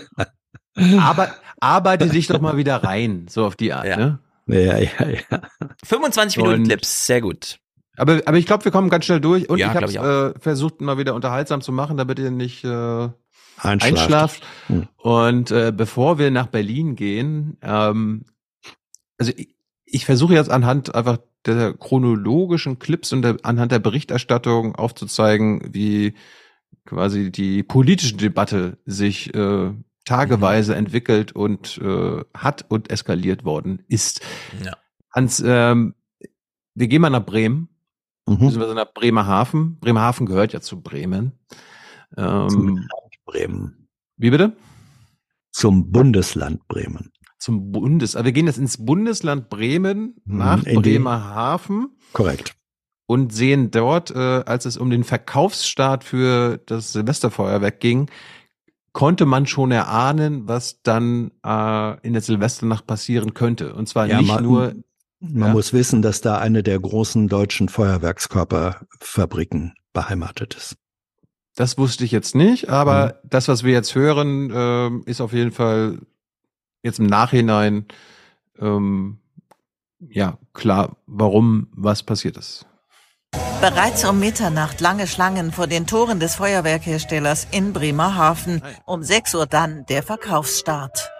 Aber 1.00 1.34
arbeite 1.60 2.08
dich 2.10 2.28
doch 2.28 2.42
mal 2.42 2.58
wieder 2.58 2.84
rein, 2.84 3.28
so 3.30 3.46
auf 3.46 3.56
die 3.56 3.74
Art, 3.74 3.86
Ja. 3.86 3.98
ne? 3.98 4.20
ja, 4.48 4.78
ja, 4.78 4.90
ja. 5.32 5.42
25 5.84 6.38
Minuten 6.38 6.62
Und- 6.62 6.68
Clips, 6.68 7.06
sehr 7.08 7.22
gut. 7.22 7.60
Aber, 7.98 8.22
aber 8.26 8.38
ich 8.38 8.46
glaube, 8.46 8.66
wir 8.66 8.74
kommen 8.74 8.90
ganz 8.90 9.06
schnell 9.06 9.22
durch 9.22 9.50
und 9.50 9.58
Ja, 9.58 9.70
ich 9.70 9.76
habe 9.76 9.90
ich 9.90 9.96
äh, 9.98 10.38
versucht, 10.40 10.82
mal 10.82 10.98
wieder 10.98 11.16
unterhaltsam 11.16 11.62
zu 11.62 11.72
machen, 11.72 11.96
damit 11.96 12.20
ihr 12.20 12.30
nicht 12.30 12.66
äh, 12.66 13.10
Einschlaft. 13.58 13.84
einschlaft. 13.84 14.44
Hm. 14.68 14.88
Und 14.98 15.52
äh, 15.52 15.72
bevor 15.76 16.20
wir 16.20 16.30
nach 16.30 16.48
Berlin 16.48 16.98
gehen, 16.98 17.58
ähm, 17.62 18.26
also 19.18 19.32
ich, 19.38 19.56
ich 19.86 20.06
versuche 20.06 20.34
jetzt 20.34 20.50
anhand 20.50 20.94
einfach 20.94 21.20
der 21.54 21.74
chronologischen 21.74 22.80
Clips 22.80 23.14
und 23.14 23.22
der, 23.22 23.38
anhand 23.44 23.72
der 23.72 23.80
Berichterstattung 23.80 24.76
aufzuzeigen, 24.76 25.62
wie 25.74 26.16
quasi 26.86 27.32
die 27.32 27.64
politische 27.64 28.16
Debatte 28.16 28.78
sich 28.86 29.34
äh, 29.34 29.72
tageweise 30.06 30.74
Mhm. 30.74 30.78
entwickelt 30.80 31.32
und 31.32 31.78
äh, 31.80 32.24
hat 32.36 32.66
und 32.70 32.92
eskaliert 32.92 33.44
worden 33.46 33.84
ist. 33.88 34.22
Ja. 34.64 34.74
Hans, 35.12 35.42
ähm, 35.46 35.96
wir 36.76 36.88
gehen 36.88 37.02
mal 37.02 37.10
nach 37.10 37.26
Bremen, 37.26 37.70
Mhm. 38.28 38.34
beziehungsweise 38.40 38.76
nach 38.76 38.94
Bremerhaven. 38.94 39.80
Bremerhaven 39.80 40.26
gehört 40.26 40.54
ja 40.54 40.62
zu 40.62 40.82
Bremen. 40.82 41.32
Zum 42.16 42.24
Ähm, 42.24 42.76
Land 42.78 43.16
Bremen. 43.26 43.88
wie 44.18 44.30
bitte? 44.30 44.56
Zum 45.52 45.92
Bundesland 45.92 46.68
Bremen. 46.68 47.12
Zum 47.46 47.72
Bundes, 47.72 48.16
aber 48.16 48.26
wir 48.26 48.32
gehen 48.32 48.48
jetzt 48.48 48.58
ins 48.58 48.84
Bundesland 48.84 49.50
Bremen 49.52 50.16
nach 50.26 50.64
in 50.64 50.82
die- 50.82 50.94
Bremerhaven 50.94 51.90
Korrekt. 52.12 52.56
und 53.06 53.32
sehen 53.32 53.70
dort, 53.70 54.10
äh, 54.10 54.18
als 54.48 54.66
es 54.66 54.78
um 54.78 54.90
den 54.90 55.04
Verkaufsstart 55.04 56.04
für 56.04 56.58
das 56.66 56.92
Silvesterfeuerwerk 56.94 57.80
ging, 57.80 58.10
konnte 58.94 59.28
man 59.28 59.46
schon 59.46 59.72
erahnen, 59.72 60.48
was 60.48 60.82
dann 60.82 61.30
äh, 61.46 62.00
in 62.02 62.14
der 62.14 62.24
Silvesternacht 62.24 62.88
passieren 62.88 63.36
könnte. 63.36 63.76
Und 63.76 63.88
zwar 63.88 64.08
Ja, 64.08 64.18
nicht 64.18 64.28
man- 64.30 64.44
nur, 64.44 64.74
Man 65.20 65.50
Ja. 65.50 65.54
muss 65.54 65.72
wissen, 65.72 66.02
dass 66.02 66.22
da 66.22 66.40
eine 66.40 66.64
der 66.64 66.80
großen 66.80 67.28
deutschen 67.28 67.70
Feuerwerkskörperfabriken 67.70 69.76
beheimatet 69.94 70.56
ist. 70.56 70.78
das 71.56 71.78
wusste 71.78 72.04
ich 72.04 72.12
jetzt 72.12 72.36
nicht, 72.36 72.70
aber 72.70 73.20
Mhm. 73.24 73.30
das, 73.30 73.48
was 73.48 73.64
wir 73.64 73.72
jetzt 73.72 73.96
hören, 73.96 74.52
ähm, 74.54 75.04
ist 75.06 75.22
auf 75.22 75.32
jeden 75.32 75.52
Fall 75.52 76.00
jetzt 76.86 77.00
im 77.00 77.08
Nachhinein 77.08 77.86
ähm, 78.60 79.18
ja 80.00 80.38
klar, 80.54 80.98
warum 81.08 81.68
was 81.74 82.04
passiert 82.04 82.38
ist. 82.38 82.66
Bereits 83.60 84.06
um 84.06 84.20
Mitternacht 84.20 84.80
lange 84.80 85.08
Schlangen 85.08 85.52
vor 85.52 85.68
den 85.68 85.88
Toren 85.88 86.20
des 86.20 86.36
Feuerwerkherstellers 86.36 87.48
in 87.52 87.74
Bremerhaven. 87.74 88.62
Um 88.86 89.04
6 89.04 89.36
Uhr 89.36 89.48
dann 89.48 89.86
der 89.88 90.04
Verkaufsstart. 90.04 91.12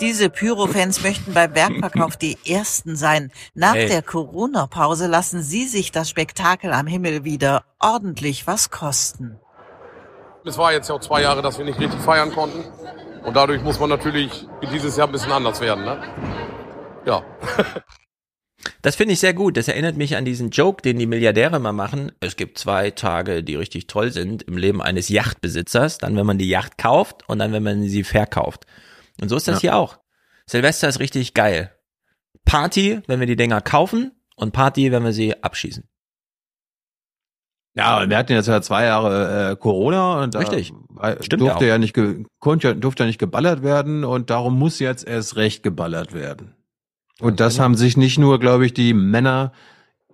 Diese 0.00 0.30
Pyrofans 0.30 1.02
möchten 1.02 1.34
beim 1.34 1.54
Werkverkauf 1.54 2.16
die 2.16 2.38
Ersten 2.46 2.96
sein. 2.96 3.30
Nach 3.54 3.74
Hey. 3.74 3.88
der 3.88 4.02
Corona-Pause 4.02 5.06
lassen 5.06 5.42
sie 5.42 5.66
sich 5.66 5.92
das 5.92 6.08
Spektakel 6.08 6.72
am 6.72 6.86
Himmel 6.86 7.24
wieder 7.24 7.64
ordentlich 7.78 8.46
was 8.46 8.70
kosten. 8.70 9.38
Es 10.44 10.58
war 10.58 10.72
jetzt 10.72 10.88
ja 10.88 10.94
auch 10.96 11.00
zwei 11.00 11.22
Jahre, 11.22 11.42
dass 11.42 11.58
wir 11.58 11.64
nicht 11.64 11.78
richtig 11.78 12.00
feiern 12.00 12.32
konnten. 12.32 12.64
Und 13.24 13.34
dadurch 13.36 13.62
muss 13.62 13.78
man 13.80 13.88
natürlich 13.88 14.46
dieses 14.72 14.96
Jahr 14.96 15.06
ein 15.08 15.12
bisschen 15.12 15.32
anders 15.32 15.60
werden. 15.60 15.84
Ne? 15.84 16.02
Ja. 17.06 17.22
Das 18.80 18.94
finde 18.94 19.14
ich 19.14 19.20
sehr 19.20 19.34
gut. 19.34 19.56
Das 19.56 19.66
erinnert 19.66 19.96
mich 19.96 20.16
an 20.16 20.24
diesen 20.24 20.50
Joke, 20.50 20.82
den 20.82 20.96
die 20.98 21.06
Milliardäre 21.06 21.58
mal 21.58 21.72
machen. 21.72 22.12
Es 22.20 22.36
gibt 22.36 22.58
zwei 22.58 22.90
Tage, 22.92 23.42
die 23.42 23.56
richtig 23.56 23.88
toll 23.88 24.12
sind 24.12 24.44
im 24.44 24.56
Leben 24.56 24.80
eines 24.80 25.08
Yachtbesitzers. 25.08 25.98
Dann, 25.98 26.16
wenn 26.16 26.26
man 26.26 26.38
die 26.38 26.48
Yacht 26.48 26.78
kauft 26.78 27.28
und 27.28 27.40
dann, 27.40 27.52
wenn 27.52 27.64
man 27.64 27.82
sie 27.82 28.04
verkauft. 28.04 28.66
Und 29.20 29.28
so 29.28 29.36
ist 29.36 29.48
das 29.48 29.56
Ja. 29.56 29.60
hier 29.60 29.76
auch. 29.76 29.98
Silvester 30.46 30.88
ist 30.88 31.00
richtig 31.00 31.34
geil. 31.34 31.72
Party, 32.44 33.00
wenn 33.08 33.18
wir 33.20 33.26
die 33.26 33.36
Dinger 33.36 33.60
kaufen 33.60 34.12
und 34.36 34.52
Party, 34.52 34.92
wenn 34.92 35.02
wir 35.04 35.12
sie 35.12 35.42
abschießen. 35.42 35.88
Ja, 37.74 38.02
und 38.02 38.10
wir 38.10 38.18
hatten 38.18 38.32
jetzt 38.32 38.48
ja 38.48 38.60
zwei 38.60 38.84
Jahre 38.84 39.52
äh, 39.52 39.56
Corona 39.56 40.22
und 40.22 40.34
da 40.34 40.40
Richtig. 40.40 40.74
Stimmt 41.20 41.42
durfte 41.42 41.64
ja 41.64 41.70
ja, 41.70 41.78
nicht 41.78 41.94
ge 41.94 42.24
konnte 42.38 42.68
ja, 42.68 42.74
durfte 42.74 43.04
ja 43.04 43.06
nicht 43.06 43.18
geballert 43.18 43.62
werden 43.62 44.04
und 44.04 44.28
darum 44.28 44.58
muss 44.58 44.78
jetzt 44.78 45.06
erst 45.06 45.36
recht 45.36 45.62
geballert 45.62 46.12
werden. 46.12 46.54
Und 47.20 47.40
das 47.40 47.54
genau. 47.54 47.64
haben 47.64 47.74
sich 47.76 47.96
nicht 47.96 48.18
nur, 48.18 48.38
glaube 48.38 48.66
ich, 48.66 48.74
die 48.74 48.92
Männer 48.92 49.52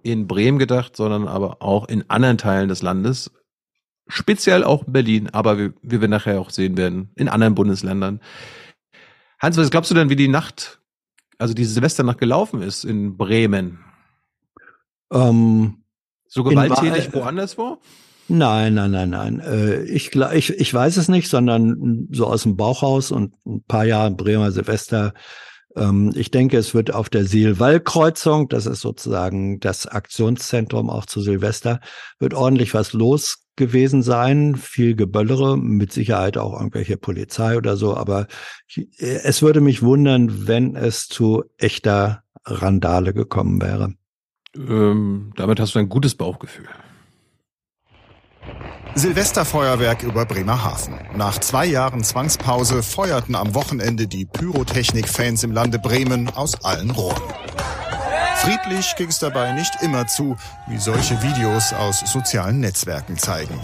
in 0.02 0.28
Bremen 0.28 0.58
gedacht, 0.58 0.96
sondern 0.96 1.26
aber 1.26 1.60
auch 1.60 1.88
in 1.88 2.08
anderen 2.08 2.38
Teilen 2.38 2.68
des 2.68 2.82
Landes, 2.82 3.32
speziell 4.06 4.62
auch 4.62 4.86
in 4.86 4.92
Berlin, 4.92 5.30
aber 5.30 5.58
wie, 5.58 5.72
wie 5.82 6.00
wir 6.00 6.08
nachher 6.08 6.40
auch 6.40 6.50
sehen 6.50 6.76
werden, 6.76 7.10
in 7.16 7.28
anderen 7.28 7.54
Bundesländern. 7.54 8.20
Hans, 9.40 9.56
was 9.56 9.70
glaubst 9.70 9.90
du 9.90 9.94
denn, 9.94 10.10
wie 10.10 10.16
die 10.16 10.28
Nacht, 10.28 10.80
also 11.38 11.54
diese 11.54 11.72
Silvesternacht 11.72 12.18
gelaufen 12.18 12.62
ist 12.62 12.84
in 12.84 13.16
Bremen? 13.16 13.80
Ähm, 15.12 15.84
So 16.28 16.44
gewalttätig 16.44 17.12
Wahr- 17.12 17.22
woanders 17.24 17.58
wo? 17.58 17.78
Nein, 18.28 18.74
nein, 18.74 18.90
nein, 18.90 19.10
nein. 19.10 19.40
Äh, 19.40 19.82
Ich, 19.84 20.14
ich, 20.14 20.50
ich 20.50 20.74
weiß 20.74 20.98
es 20.98 21.08
nicht, 21.08 21.28
sondern 21.30 22.08
so 22.12 22.26
aus 22.26 22.42
dem 22.42 22.56
Bauchhaus 22.56 23.10
und 23.10 23.34
ein 23.46 23.64
paar 23.66 23.86
Jahre 23.86 24.10
Bremer 24.10 24.52
Silvester. 24.52 25.14
Ähm, 25.74 26.12
Ich 26.14 26.30
denke, 26.30 26.58
es 26.58 26.74
wird 26.74 26.92
auf 26.92 27.08
der 27.08 27.24
Siel-Wall-Kreuzung, 27.24 28.48
das 28.50 28.66
ist 28.66 28.80
sozusagen 28.82 29.60
das 29.60 29.86
Aktionszentrum 29.86 30.90
auch 30.90 31.06
zu 31.06 31.22
Silvester, 31.22 31.80
wird 32.18 32.34
ordentlich 32.34 32.74
was 32.74 32.92
los 32.92 33.44
gewesen 33.56 34.02
sein. 34.02 34.56
Viel 34.56 34.94
Geböllere, 34.94 35.56
mit 35.56 35.92
Sicherheit 35.92 36.36
auch 36.36 36.52
irgendwelche 36.52 36.98
Polizei 36.98 37.56
oder 37.56 37.76
so. 37.78 37.96
Aber 37.96 38.26
äh, 38.76 38.84
es 38.98 39.40
würde 39.40 39.62
mich 39.62 39.82
wundern, 39.82 40.46
wenn 40.46 40.76
es 40.76 41.06
zu 41.08 41.44
echter 41.56 42.24
Randale 42.44 43.14
gekommen 43.14 43.60
wäre. 43.62 43.94
Ähm, 44.58 45.32
damit 45.36 45.60
hast 45.60 45.74
du 45.74 45.78
ein 45.78 45.88
gutes 45.88 46.14
Bauchgefühl. 46.14 46.68
Silvesterfeuerwerk 48.94 50.02
über 50.02 50.26
Bremerhaven. 50.26 50.94
Nach 51.14 51.38
zwei 51.38 51.66
Jahren 51.66 52.02
Zwangspause 52.02 52.82
feuerten 52.82 53.36
am 53.36 53.54
Wochenende 53.54 54.08
die 54.08 54.24
Pyrotechnik-Fans 54.24 55.44
im 55.44 55.52
Lande 55.52 55.78
Bremen 55.78 56.30
aus 56.30 56.64
allen 56.64 56.90
Rohren. 56.90 57.22
Friedlich 58.38 58.96
ging 58.96 59.08
es 59.08 59.20
dabei 59.20 59.52
nicht 59.52 59.82
immer 59.82 60.06
zu, 60.08 60.36
wie 60.66 60.78
solche 60.78 61.22
Videos 61.22 61.72
aus 61.72 62.00
sozialen 62.00 62.60
Netzwerken 62.60 63.18
zeigen. 63.18 63.54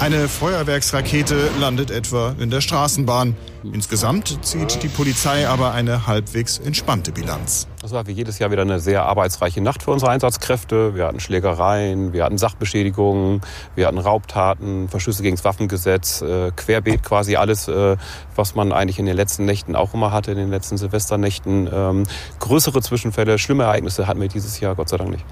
Eine 0.00 0.28
Feuerwerksrakete 0.28 1.50
landet 1.60 1.90
etwa 1.90 2.34
in 2.38 2.48
der 2.48 2.62
Straßenbahn. 2.62 3.36
Insgesamt 3.62 4.38
zieht 4.42 4.82
die 4.82 4.88
Polizei 4.88 5.46
aber 5.46 5.72
eine 5.72 6.06
halbwegs 6.06 6.56
entspannte 6.56 7.12
Bilanz. 7.12 7.68
Das 7.82 7.92
war 7.92 8.06
wie 8.06 8.12
jedes 8.12 8.38
Jahr 8.38 8.50
wieder 8.50 8.62
eine 8.62 8.80
sehr 8.80 9.04
arbeitsreiche 9.04 9.60
Nacht 9.60 9.82
für 9.82 9.90
unsere 9.90 10.10
Einsatzkräfte. 10.10 10.94
Wir 10.94 11.06
hatten 11.06 11.20
Schlägereien, 11.20 12.14
wir 12.14 12.24
hatten 12.24 12.38
Sachbeschädigungen, 12.38 13.42
wir 13.74 13.86
hatten 13.86 13.98
Raubtaten, 13.98 14.88
Verstöße 14.88 15.22
gegen 15.22 15.36
das 15.36 15.44
Waffengesetz, 15.44 16.22
äh, 16.22 16.50
querbeet 16.56 17.02
quasi 17.02 17.36
alles, 17.36 17.68
äh, 17.68 17.98
was 18.34 18.54
man 18.54 18.72
eigentlich 18.72 18.98
in 18.98 19.04
den 19.04 19.16
letzten 19.16 19.44
Nächten 19.44 19.76
auch 19.76 19.92
immer 19.92 20.12
hatte, 20.12 20.30
in 20.30 20.38
den 20.38 20.50
letzten 20.50 20.78
Silvesternächten. 20.78 21.68
Ähm, 21.70 22.06
größere 22.38 22.80
Zwischenfälle, 22.80 23.38
schlimme 23.38 23.64
Ereignisse 23.64 24.06
hatten 24.06 24.22
wir 24.22 24.28
dieses 24.28 24.60
Jahr 24.60 24.74
Gott 24.76 24.88
sei 24.88 24.96
Dank 24.96 25.10
nicht. 25.10 25.26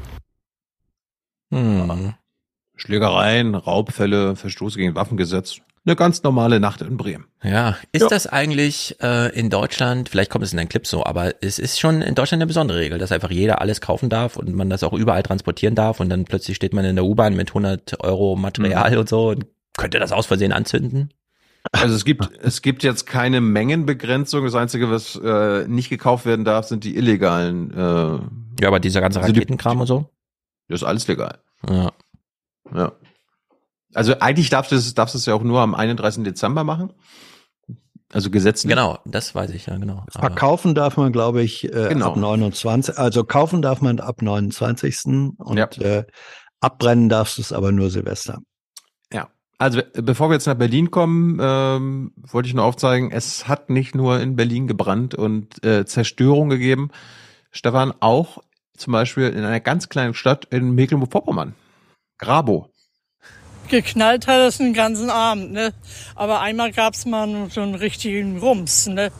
Hm. 1.55 2.13
Schlägereien, 2.79 3.55
Raubfälle, 3.55 4.35
Verstoße 4.37 4.79
gegen 4.79 4.95
Waffengesetz. 4.95 5.59
Eine 5.87 5.97
ganz 5.97 6.23
normale 6.23 6.61
Nacht 6.61 6.83
in 6.83 6.97
Bremen. 6.99 7.27
Ja, 7.43 7.77
ist 7.93 8.11
das 8.11 8.27
eigentlich 8.27 8.97
äh, 9.01 9.29
in 9.39 9.49
Deutschland, 9.49 10.09
vielleicht 10.11 10.31
kommt 10.31 10.45
es 10.45 10.53
in 10.53 10.59
den 10.59 10.69
Clip 10.69 10.87
so, 10.87 11.05
aber 11.07 11.35
es 11.43 11.59
ist 11.59 11.81
schon 11.81 12.03
in 12.03 12.15
Deutschland 12.15 12.43
eine 12.43 12.47
besondere 12.47 12.79
Regel, 12.79 12.99
dass 12.99 13.11
einfach 13.13 13.31
jeder 13.31 13.61
alles 13.63 13.81
kaufen 13.81 14.11
darf 14.11 14.37
und 14.37 14.55
man 14.55 14.69
das 14.69 14.83
auch 14.83 14.93
überall 14.93 15.23
transportieren 15.23 15.75
darf 15.75 16.01
und 16.01 16.11
dann 16.11 16.25
plötzlich 16.25 16.57
steht 16.57 16.75
man 16.75 16.85
in 16.85 16.97
der 16.97 17.05
U-Bahn 17.07 17.35
mit 17.37 17.51
100 17.51 18.01
Euro 18.05 18.37
Material 18.37 18.91
Mhm. 18.93 18.99
und 18.99 19.09
so 19.09 19.29
und 19.31 19.47
könnte 19.79 19.99
das 19.99 20.13
aus 20.13 20.27
Versehen 20.27 20.53
anzünden? 20.53 21.15
Also 21.73 21.95
es 21.95 22.05
gibt, 22.05 22.29
es 22.43 22.61
gibt 22.63 22.83
jetzt 22.83 23.07
keine 23.07 23.41
Mengenbegrenzung. 23.41 24.45
Das 24.45 24.55
Einzige, 24.55 24.91
was 24.91 25.17
äh, 25.17 25.67
nicht 25.69 25.89
gekauft 25.91 26.27
werden 26.27 26.45
darf, 26.45 26.67
sind 26.67 26.85
die 26.85 26.97
illegalen. 26.97 27.73
Äh, 27.73 28.63
Ja, 28.63 28.69
aber 28.69 28.81
dieser 28.81 29.01
ganze 29.01 29.21
also 29.21 29.33
die- 29.33 29.39
Raketenkram 29.39 29.81
und 29.81 29.87
so? 29.87 30.11
Das 30.69 30.83
ist 30.83 30.87
alles 30.87 31.07
legal. 31.09 31.39
Ja. 31.69 31.93
Ja. 32.75 32.93
Also 33.95 34.19
eigentlich 34.21 34.51
darfst 34.51 34.71
du 34.73 34.77
es, 34.77 34.93
darfst 34.95 35.15
du 35.15 35.19
es 35.19 35.27
ja 35.27 35.35
auch 35.35 35.43
nur 35.43 35.61
am 35.61 35.75
31. 35.75 36.23
Dezember 36.25 36.63
machen. 36.65 36.93
Also 38.13 38.31
gesetzlich. 38.31 38.71
Genau, 38.71 38.99
das 39.05 39.35
weiß 39.35 39.51
ich 39.51 39.67
ja, 39.67 39.77
genau. 39.77 40.05
Aber- 40.15 40.29
Verkaufen 40.29 40.75
darf 40.75 40.97
man, 40.97 41.13
glaube 41.13 41.43
ich, 41.43 41.65
äh, 41.65 41.89
Genau. 41.91 42.13
ab 42.13 42.17
29. 42.17 42.97
Also 42.99 43.25
kaufen 43.25 43.61
darf 43.61 43.81
man 43.83 44.01
ab 44.01 44.23
29. 44.23 45.35
Und 45.39 45.59
äh, 45.79 46.05
abbrennen 46.61 47.09
darfst 47.09 47.37
du 47.39 47.43
es 47.43 47.53
aber 47.53 47.71
nur 47.73 47.91
Silvester. 47.91 48.39
Ja. 49.13 49.29
Also 49.59 49.81
äh, 49.81 50.03
bevor 50.03 50.31
wir 50.31 50.35
jetzt 50.35 50.47
nach 50.47 50.55
Berlin 50.55 50.91
kommen, 50.91 51.39
ähm, 51.41 52.13
wollte 52.17 52.49
ich 52.49 52.55
nur 52.55 52.65
aufzeigen, 52.65 53.11
es 53.11 53.47
hat 53.49 53.69
nicht 53.69 53.95
nur 53.95 54.21
in 54.21 54.37
Berlin 54.37 54.67
gebrannt 54.67 55.15
und 55.15 55.63
äh, 55.65 55.85
Zerstörung 55.85 56.49
gegeben. 56.49 56.91
Stefan, 57.51 57.93
auch 58.01 58.39
zum 58.77 58.93
Beispiel 58.93 59.25
in 59.29 59.45
einer 59.45 59.61
ganz 59.61 59.89
kleinen 59.91 60.15
Stadt 60.15 60.47
in 60.47 60.75
Mecklenburg-Vorpommern. 60.75 61.55
Grabo. 62.19 62.71
Geknallt 63.69 64.27
hat 64.27 64.41
es 64.41 64.59
den 64.59 64.73
ganzen 64.73 65.11
Abend, 65.11 65.53
ne? 65.53 65.73
Aber 66.15 66.41
einmal 66.41 66.73
gab's 66.73 67.05
mal 67.05 67.51
so 67.51 67.61
einen 67.61 67.75
richtigen 67.75 68.39
Rums, 68.39 68.87
ne? 68.87 69.13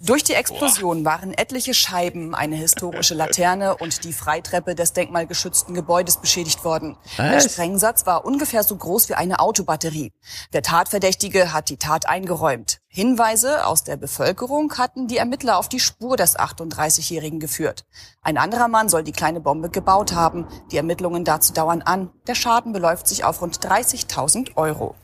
Durch 0.00 0.22
die 0.22 0.34
Explosion 0.34 1.04
waren 1.04 1.34
etliche 1.34 1.74
Scheiben, 1.74 2.32
eine 2.32 2.54
historische 2.54 3.14
Laterne 3.14 3.76
und 3.76 4.04
die 4.04 4.12
Freitreppe 4.12 4.76
des 4.76 4.92
denkmalgeschützten 4.92 5.74
Gebäudes 5.74 6.18
beschädigt 6.18 6.64
worden. 6.64 6.96
Der? 7.18 7.40
Sprengsatz 7.40 8.06
war 8.06 8.24
ungefähr 8.24 8.62
so 8.62 8.76
groß 8.76 9.08
wie 9.08 9.14
eine 9.14 9.40
Autobatterie. 9.40 10.12
Der 10.52 10.62
Tatverdächtige 10.62 11.52
hat 11.52 11.68
die 11.68 11.78
Tat 11.78 12.08
eingeräumt. 12.08 12.78
Hinweise 12.98 13.64
aus 13.64 13.84
der 13.84 13.96
Bevölkerung 13.96 14.76
hatten 14.76 15.06
die 15.06 15.18
Ermittler 15.18 15.56
auf 15.56 15.68
die 15.68 15.78
Spur 15.78 16.16
des 16.16 16.36
38-Jährigen 16.36 17.38
geführt. 17.38 17.86
Ein 18.22 18.36
anderer 18.36 18.66
Mann 18.66 18.88
soll 18.88 19.04
die 19.04 19.12
kleine 19.12 19.38
Bombe 19.38 19.70
gebaut 19.70 20.14
haben. 20.14 20.48
Die 20.72 20.78
Ermittlungen 20.78 21.24
dazu 21.24 21.52
dauern 21.52 21.80
an. 21.80 22.10
Der 22.26 22.34
Schaden 22.34 22.72
beläuft 22.72 23.06
sich 23.06 23.22
auf 23.22 23.40
rund 23.40 23.56
30.000 23.64 24.56
Euro. 24.56 24.96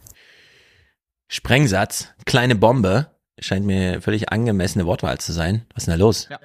Sprengsatz, 1.29 2.09
kleine 2.27 2.57
Bombe, 2.57 3.13
scheint 3.39 3.65
mir 3.65 4.03
völlig 4.03 4.33
angemessene 4.33 4.87
Wortwahl 4.87 5.19
zu 5.19 5.33
sein. 5.33 5.65
Was 5.73 5.85
ist 5.85 5.87
denn 5.87 5.97
da 5.97 6.05
los? 6.05 6.27
Ja. 6.29 6.41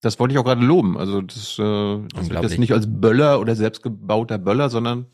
Das 0.00 0.18
wollte 0.18 0.32
ich 0.32 0.38
auch 0.38 0.44
gerade 0.44 0.64
loben. 0.64 0.96
Also 0.96 1.20
das, 1.20 1.58
äh, 1.58 1.98
das 2.32 2.52
ist 2.52 2.58
nicht 2.58 2.72
als 2.72 2.86
Böller 2.88 3.38
oder 3.40 3.54
selbstgebauter 3.54 4.38
Böller, 4.38 4.70
sondern 4.70 5.08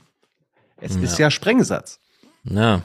es 0.76 0.94
ist 0.94 1.18
Ja. 1.18 1.26
ja 1.26 1.30
Sprengsatz. 1.32 1.98
Ja. 2.44 2.82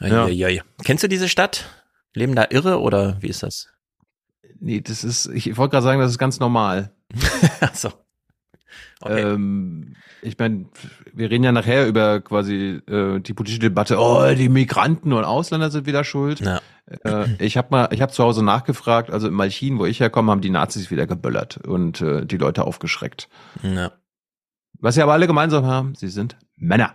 Ja. 0.00 0.62
Kennst 0.82 1.04
du 1.04 1.08
diese 1.08 1.28
Stadt? 1.28 1.68
Leben 2.14 2.34
da 2.34 2.46
Irre 2.50 2.80
oder 2.80 3.18
wie 3.20 3.28
ist 3.28 3.42
das? 3.42 3.68
Nee, 4.58 4.80
das 4.80 5.04
ist, 5.04 5.26
ich 5.26 5.56
wollte 5.56 5.72
gerade 5.72 5.84
sagen, 5.84 6.00
das 6.00 6.10
ist 6.10 6.18
ganz 6.18 6.40
normal. 6.40 6.92
Ach 7.60 7.74
so. 7.74 7.92
Ähm, 9.04 9.96
ich 10.22 10.38
meine, 10.38 10.66
wir 11.12 11.30
reden 11.30 11.44
ja 11.44 11.52
nachher 11.52 11.86
über 11.86 12.20
quasi 12.20 12.80
äh, 12.86 13.20
die 13.20 13.32
politische 13.32 13.60
Debatte, 13.60 13.98
oh, 13.98 14.34
die 14.34 14.48
Migranten 14.48 15.12
und 15.12 15.24
Ausländer 15.24 15.70
sind 15.70 15.86
wieder 15.86 16.04
schuld. 16.04 16.40
Ja. 16.40 16.60
Äh, 17.04 17.26
ich 17.38 17.56
habe 17.56 17.68
mal, 17.70 17.88
ich 17.92 18.02
habe 18.02 18.12
zu 18.12 18.22
Hause 18.22 18.44
nachgefragt, 18.44 19.10
also 19.10 19.28
in 19.28 19.34
Malchin, 19.34 19.78
wo 19.78 19.86
ich 19.86 20.00
herkomme, 20.00 20.30
haben 20.30 20.42
die 20.42 20.50
Nazis 20.50 20.90
wieder 20.90 21.06
geböllert 21.06 21.56
und 21.66 22.02
äh, 22.02 22.26
die 22.26 22.36
Leute 22.36 22.64
aufgeschreckt. 22.64 23.28
Ja. 23.62 23.92
Was 24.78 24.94
sie 24.94 25.02
aber 25.02 25.12
alle 25.12 25.26
gemeinsam 25.26 25.64
haben, 25.64 25.94
sie 25.94 26.08
sind 26.08 26.36
Männer. 26.56 26.94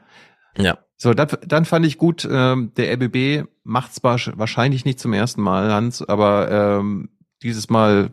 Ja. 0.58 0.77
So, 0.98 1.14
dann, 1.14 1.27
dann 1.45 1.66
fand 1.66 1.85
ich 1.85 1.98
gut, 1.98 2.27
ähm, 2.30 2.72
der 2.77 2.93
RBB 2.93 3.48
macht 3.64 3.92
es 3.92 4.03
wahrscheinlich 4.03 4.85
nicht 4.85 5.00
zum 5.00 5.14
ersten 5.14 5.42
Mal, 5.42 5.72
Hans, 5.72 6.01
aber 6.01 6.50
ähm, 6.80 7.09
dieses 7.43 7.69
Mal 7.69 8.11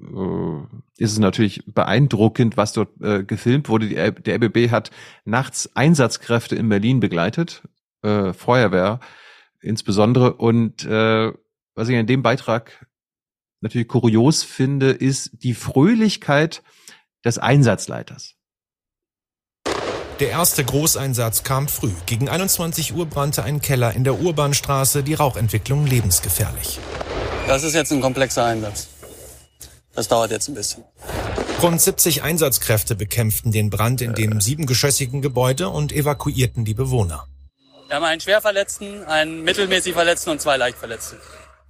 äh, 0.00 0.82
ist 0.98 1.12
es 1.12 1.18
natürlich 1.18 1.62
beeindruckend, 1.66 2.56
was 2.56 2.72
dort 2.72 3.00
äh, 3.00 3.22
gefilmt 3.24 3.68
wurde. 3.68 3.88
Die, 3.88 3.94
der 3.94 4.36
RBB 4.36 4.70
hat 4.70 4.90
nachts 5.24 5.70
Einsatzkräfte 5.74 6.56
in 6.56 6.68
Berlin 6.68 7.00
begleitet, 7.00 7.62
äh, 8.02 8.32
Feuerwehr 8.32 9.00
insbesondere. 9.60 10.34
Und 10.34 10.84
äh, 10.84 11.32
was 11.74 11.88
ich 11.88 11.96
in 11.96 12.06
dem 12.06 12.22
Beitrag 12.22 12.86
natürlich 13.60 13.88
kurios 13.88 14.42
finde, 14.42 14.90
ist 14.90 15.42
die 15.42 15.54
Fröhlichkeit 15.54 16.62
des 17.24 17.38
Einsatzleiters. 17.38 18.33
Der 20.20 20.30
erste 20.30 20.64
Großeinsatz 20.64 21.42
kam 21.42 21.66
früh. 21.66 21.90
Gegen 22.06 22.28
21 22.28 22.94
Uhr 22.94 23.06
brannte 23.06 23.42
ein 23.42 23.60
Keller 23.60 23.94
in 23.94 24.04
der 24.04 24.20
Urbanstraße, 24.20 25.02
die 25.02 25.14
Rauchentwicklung 25.14 25.86
lebensgefährlich. 25.86 26.78
Das 27.48 27.64
ist 27.64 27.74
jetzt 27.74 27.90
ein 27.92 28.00
komplexer 28.00 28.44
Einsatz. 28.44 28.86
Das 29.92 30.06
dauert 30.06 30.30
jetzt 30.30 30.48
ein 30.48 30.54
bisschen. 30.54 30.84
Rund 31.60 31.80
70 31.80 32.22
Einsatzkräfte 32.22 32.94
bekämpften 32.94 33.50
den 33.50 33.70
Brand 33.70 34.02
in 34.02 34.14
dem 34.14 34.40
siebengeschossigen 34.40 35.20
Gebäude 35.20 35.68
und 35.68 35.92
evakuierten 35.92 36.64
die 36.64 36.74
Bewohner. 36.74 37.26
Wir 37.88 37.96
haben 37.96 38.04
einen 38.04 38.20
Schwerverletzten, 38.20 39.04
einen 39.04 39.42
mittelmäßig 39.42 39.94
Verletzten 39.94 40.30
und 40.30 40.40
zwei 40.40 40.56
Leichtverletzte. 40.56 41.16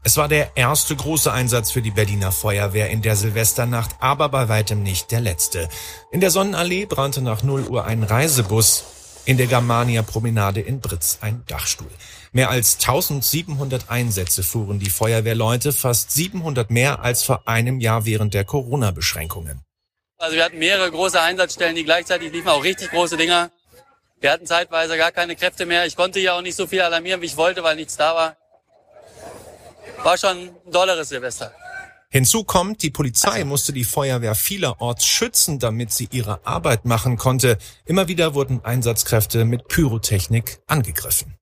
Es 0.06 0.18
war 0.18 0.28
der 0.28 0.54
erste 0.54 0.94
große 0.94 1.32
Einsatz 1.32 1.70
für 1.70 1.80
die 1.80 1.90
Berliner 1.90 2.30
Feuerwehr 2.30 2.90
in 2.90 3.00
der 3.00 3.16
Silvesternacht, 3.16 3.92
aber 4.00 4.28
bei 4.28 4.50
weitem 4.50 4.82
nicht 4.82 5.10
der 5.10 5.22
letzte. 5.22 5.66
In 6.12 6.20
der 6.20 6.30
Sonnenallee 6.30 6.84
brannte 6.84 7.22
nach 7.22 7.42
0 7.42 7.68
Uhr 7.68 7.86
ein 7.86 8.02
Reisebus, 8.02 8.84
in 9.24 9.38
der 9.38 9.46
Germania 9.46 10.02
Promenade 10.02 10.60
in 10.60 10.82
Britz 10.82 11.20
ein 11.22 11.42
Dachstuhl. 11.46 11.90
Mehr 12.32 12.50
als 12.50 12.74
1700 12.74 13.88
Einsätze 13.88 14.42
fuhren 14.42 14.78
die 14.78 14.90
Feuerwehrleute, 14.90 15.72
fast 15.72 16.10
700 16.10 16.70
mehr 16.70 17.00
als 17.00 17.22
vor 17.22 17.48
einem 17.48 17.80
Jahr 17.80 18.04
während 18.04 18.34
der 18.34 18.44
Corona-Beschränkungen. 18.44 19.62
Also 20.18 20.36
wir 20.36 20.44
hatten 20.44 20.58
mehrere 20.58 20.90
große 20.90 21.18
Einsatzstellen, 21.18 21.76
die 21.76 21.84
gleichzeitig 21.84 22.30
liefen, 22.30 22.48
auch 22.48 22.62
richtig 22.62 22.90
große 22.90 23.16
Dinger. 23.16 23.50
Wir 24.20 24.32
hatten 24.32 24.44
zeitweise 24.44 24.98
gar 24.98 25.12
keine 25.12 25.34
Kräfte 25.34 25.64
mehr. 25.64 25.86
Ich 25.86 25.96
konnte 25.96 26.20
ja 26.20 26.36
auch 26.36 26.42
nicht 26.42 26.56
so 26.56 26.66
viel 26.66 26.82
alarmieren, 26.82 27.22
wie 27.22 27.26
ich 27.26 27.38
wollte, 27.38 27.62
weil 27.62 27.76
nichts 27.76 27.96
da 27.96 28.14
war. 28.14 28.36
War 30.04 30.16
schon 30.18 30.30
ein 30.36 30.50
dolleres 30.70 31.08
Silvester. 31.08 31.52
Hinzu 32.10 32.44
kommt, 32.44 32.82
die 32.82 32.90
Polizei 32.90 33.42
musste 33.44 33.72
die 33.72 33.82
Feuerwehr 33.84 34.34
vielerorts 34.36 35.04
schützen, 35.04 35.58
damit 35.58 35.90
sie 35.90 36.08
ihre 36.12 36.46
Arbeit 36.46 36.84
machen 36.84 37.16
konnte. 37.16 37.58
Immer 37.86 38.06
wieder 38.06 38.34
wurden 38.34 38.64
Einsatzkräfte 38.64 39.44
mit 39.44 39.66
Pyrotechnik 39.66 40.60
angegriffen. 40.68 41.34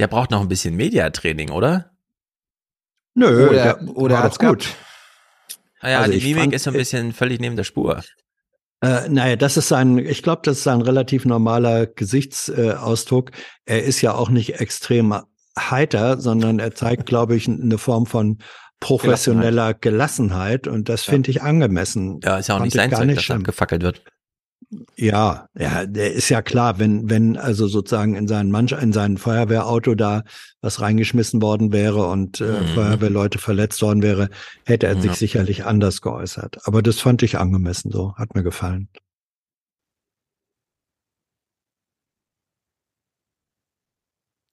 Der 0.00 0.08
braucht 0.08 0.30
noch 0.32 0.40
ein 0.40 0.48
bisschen 0.48 0.74
Mediatraining, 0.74 1.50
oder? 1.50 1.90
Nö, 3.14 3.48
Oder- 3.50 3.62
der, 3.62 3.88
oder 3.96 4.14
war 4.16 4.22
hat's 4.24 4.38
gut. 4.38 4.68
Ah 5.80 5.90
ja, 5.90 5.98
Also 6.00 6.12
die 6.12 6.18
ich 6.18 6.24
Mimik 6.24 6.40
fand- 6.42 6.54
ist 6.54 6.64
so 6.64 6.70
ein 6.70 6.76
bisschen 6.76 7.12
völlig 7.12 7.40
neben 7.40 7.56
der 7.56 7.64
Spur. 7.64 8.02
Äh, 8.82 9.08
naja, 9.08 9.36
das 9.36 9.56
ist 9.58 9.72
ein, 9.72 9.98
ich 9.98 10.22
glaube, 10.22 10.40
das 10.44 10.58
ist 10.60 10.66
ein 10.66 10.80
relativ 10.80 11.26
normaler 11.26 11.86
Gesichtsausdruck. 11.86 13.30
er 13.66 13.82
ist 13.84 14.00
ja 14.00 14.14
auch 14.14 14.30
nicht 14.30 14.58
extrem 14.60 15.22
heiter, 15.70 16.20
sondern 16.20 16.58
er 16.60 16.74
zeigt, 16.74 17.06
glaube 17.06 17.34
ich, 17.36 17.48
eine 17.48 17.78
Form 17.78 18.06
von 18.06 18.38
professioneller 18.80 19.74
Gelassenheit 19.74 20.66
und 20.66 20.88
das 20.88 21.02
finde 21.02 21.30
ich 21.30 21.42
angemessen. 21.42 22.20
Ja, 22.24 22.38
ist 22.38 22.48
ja 22.48 22.54
auch 22.54 22.58
Fand 22.58 22.64
nicht 22.66 22.74
ich 22.74 22.80
sein 22.80 22.90
gar 22.90 23.00
Zeug, 23.00 23.06
nicht 23.08 23.16
dass 23.18 23.24
schlimm. 23.24 23.38
abgefackelt 23.38 23.82
wird. 23.82 24.02
Ja, 24.96 25.46
ja, 25.58 25.84
der 25.84 26.12
ist 26.12 26.28
ja 26.28 26.42
klar, 26.42 26.78
wenn, 26.78 27.10
wenn 27.10 27.36
also 27.36 27.66
sozusagen 27.66 28.14
in 28.14 28.28
sein 28.28 28.50
Manch, 28.52 28.70
in 28.72 28.92
sein 28.92 29.18
Feuerwehrauto 29.18 29.96
da 29.96 30.22
was 30.60 30.80
reingeschmissen 30.80 31.42
worden 31.42 31.72
wäre 31.72 32.06
und 32.06 32.40
äh, 32.40 32.44
Mhm. 32.44 32.66
Feuerwehrleute 32.74 33.38
verletzt 33.38 33.82
worden 33.82 34.02
wäre, 34.02 34.28
hätte 34.64 34.86
er 34.86 34.94
sich 34.96 35.06
Ja. 35.10 35.14
sicherlich 35.14 35.64
anders 35.64 36.02
geäußert. 36.02 36.58
Aber 36.64 36.82
das 36.82 37.00
fand 37.00 37.22
ich 37.24 37.36
angemessen 37.38 37.90
so, 37.90 38.14
hat 38.16 38.34
mir 38.34 38.44
gefallen. 38.44 38.88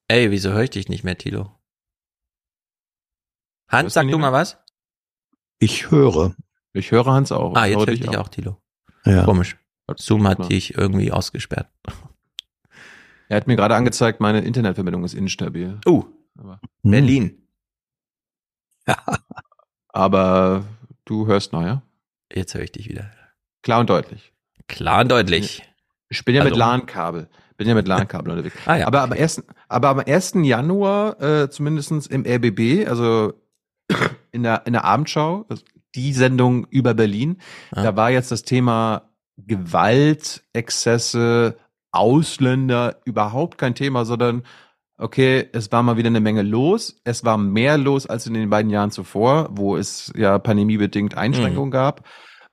Ey, 0.08 0.32
wieso 0.32 0.52
höre 0.52 0.64
ich 0.64 0.70
dich 0.70 0.90
nicht 0.90 1.04
mehr, 1.04 1.18
Tilo? 1.18 1.52
Hans, 3.70 3.94
sag 3.94 4.08
du 4.10 4.18
mal 4.18 4.32
was? 4.32 4.58
Ich 5.60 5.92
höre. 5.92 6.36
Ich 6.74 6.92
höre 6.92 7.06
Hans 7.08 7.32
auch. 7.32 7.56
Ah, 7.56 7.66
jetzt 7.66 7.80
höre 7.86 7.94
ich 7.94 8.00
dich 8.02 8.18
auch, 8.18 8.30
Tilo. 8.30 8.62
Ja. 9.06 9.26
Komisch. 9.26 9.58
Zoom 9.98 10.28
hat 10.28 10.50
dich 10.50 10.76
irgendwie 10.78 11.12
ausgesperrt. 11.12 11.70
Er 13.30 13.38
hat 13.38 13.48
mir 13.48 13.56
gerade 13.58 13.76
angezeigt, 13.76 14.22
meine 14.22 14.40
Internetverbindung 14.42 15.04
ist 15.04 15.14
instabil. 15.14 15.80
Uh, 15.86 16.06
Aber, 16.38 16.62
Hm. 16.84 16.92
Berlin. 16.92 17.48
aber 19.90 20.66
du 21.06 21.28
hörst 21.28 21.52
noch, 21.52 21.64
ja? 21.64 21.82
Jetzt 22.34 22.54
höre 22.54 22.62
ich 22.64 22.72
dich 22.72 22.88
wieder. 22.90 23.12
Klar 23.64 23.82
und 23.82 23.90
deutlich. 23.90 24.34
Klar 24.68 25.02
und 25.02 25.10
deutlich. 25.12 25.64
Ich 26.10 26.24
bin 26.24 26.36
ja 26.36 26.44
mit 26.44 26.54
Also- 26.54 26.60
LAN-Kabel. 26.60 27.30
Bin 27.58 27.68
ja 27.68 27.74
mit 27.74 27.88
LAN-Kabel 27.88 28.32
unterwegs. 28.32 28.56
Ah 28.66 28.76
ja. 28.78 28.88
Aber 28.88 29.02
am 29.02 29.12
1. 29.12 29.44
aber 29.68 29.90
am 29.90 30.00
1. 30.00 30.34
Januar, 30.44 31.20
äh, 31.22 31.50
zumindestens 31.50 32.06
im 32.08 32.24
RBB, 32.26 32.88
also 32.88 33.34
in 34.32 34.44
der, 34.44 34.66
in 34.68 34.74
der 34.74 34.86
Abendschau, 34.86 35.46
also 35.50 35.64
die 35.96 36.14
Sendung 36.14 36.68
über 36.70 36.94
Berlin, 36.94 37.38
Ah. 37.72 37.84
da 37.84 37.96
war 37.96 38.12
jetzt 38.12 38.32
das 38.32 38.44
Thema 38.44 39.10
Gewalt, 39.38 40.44
Exzesse, 40.54 41.58
Ausländer 41.92 42.98
überhaupt 43.06 43.58
kein 43.58 43.74
Thema, 43.74 44.06
sondern 44.06 44.44
okay, 45.00 45.48
es 45.54 45.72
war 45.72 45.82
mal 45.84 45.98
wieder 45.98 46.08
eine 46.08 46.20
Menge 46.20 46.42
los. 46.44 47.00
Es 47.04 47.24
war 47.26 47.38
mehr 47.38 47.78
los 47.78 48.06
als 48.08 48.28
in 48.28 48.34
den 48.34 48.50
beiden 48.50 48.70
Jahren 48.72 48.92
zuvor, 48.92 49.50
wo 49.52 49.78
es 49.78 50.12
ja 50.16 50.38
pandemiebedingt 50.40 51.16
Einschränkungen 51.16 51.72
gab. 51.72 52.04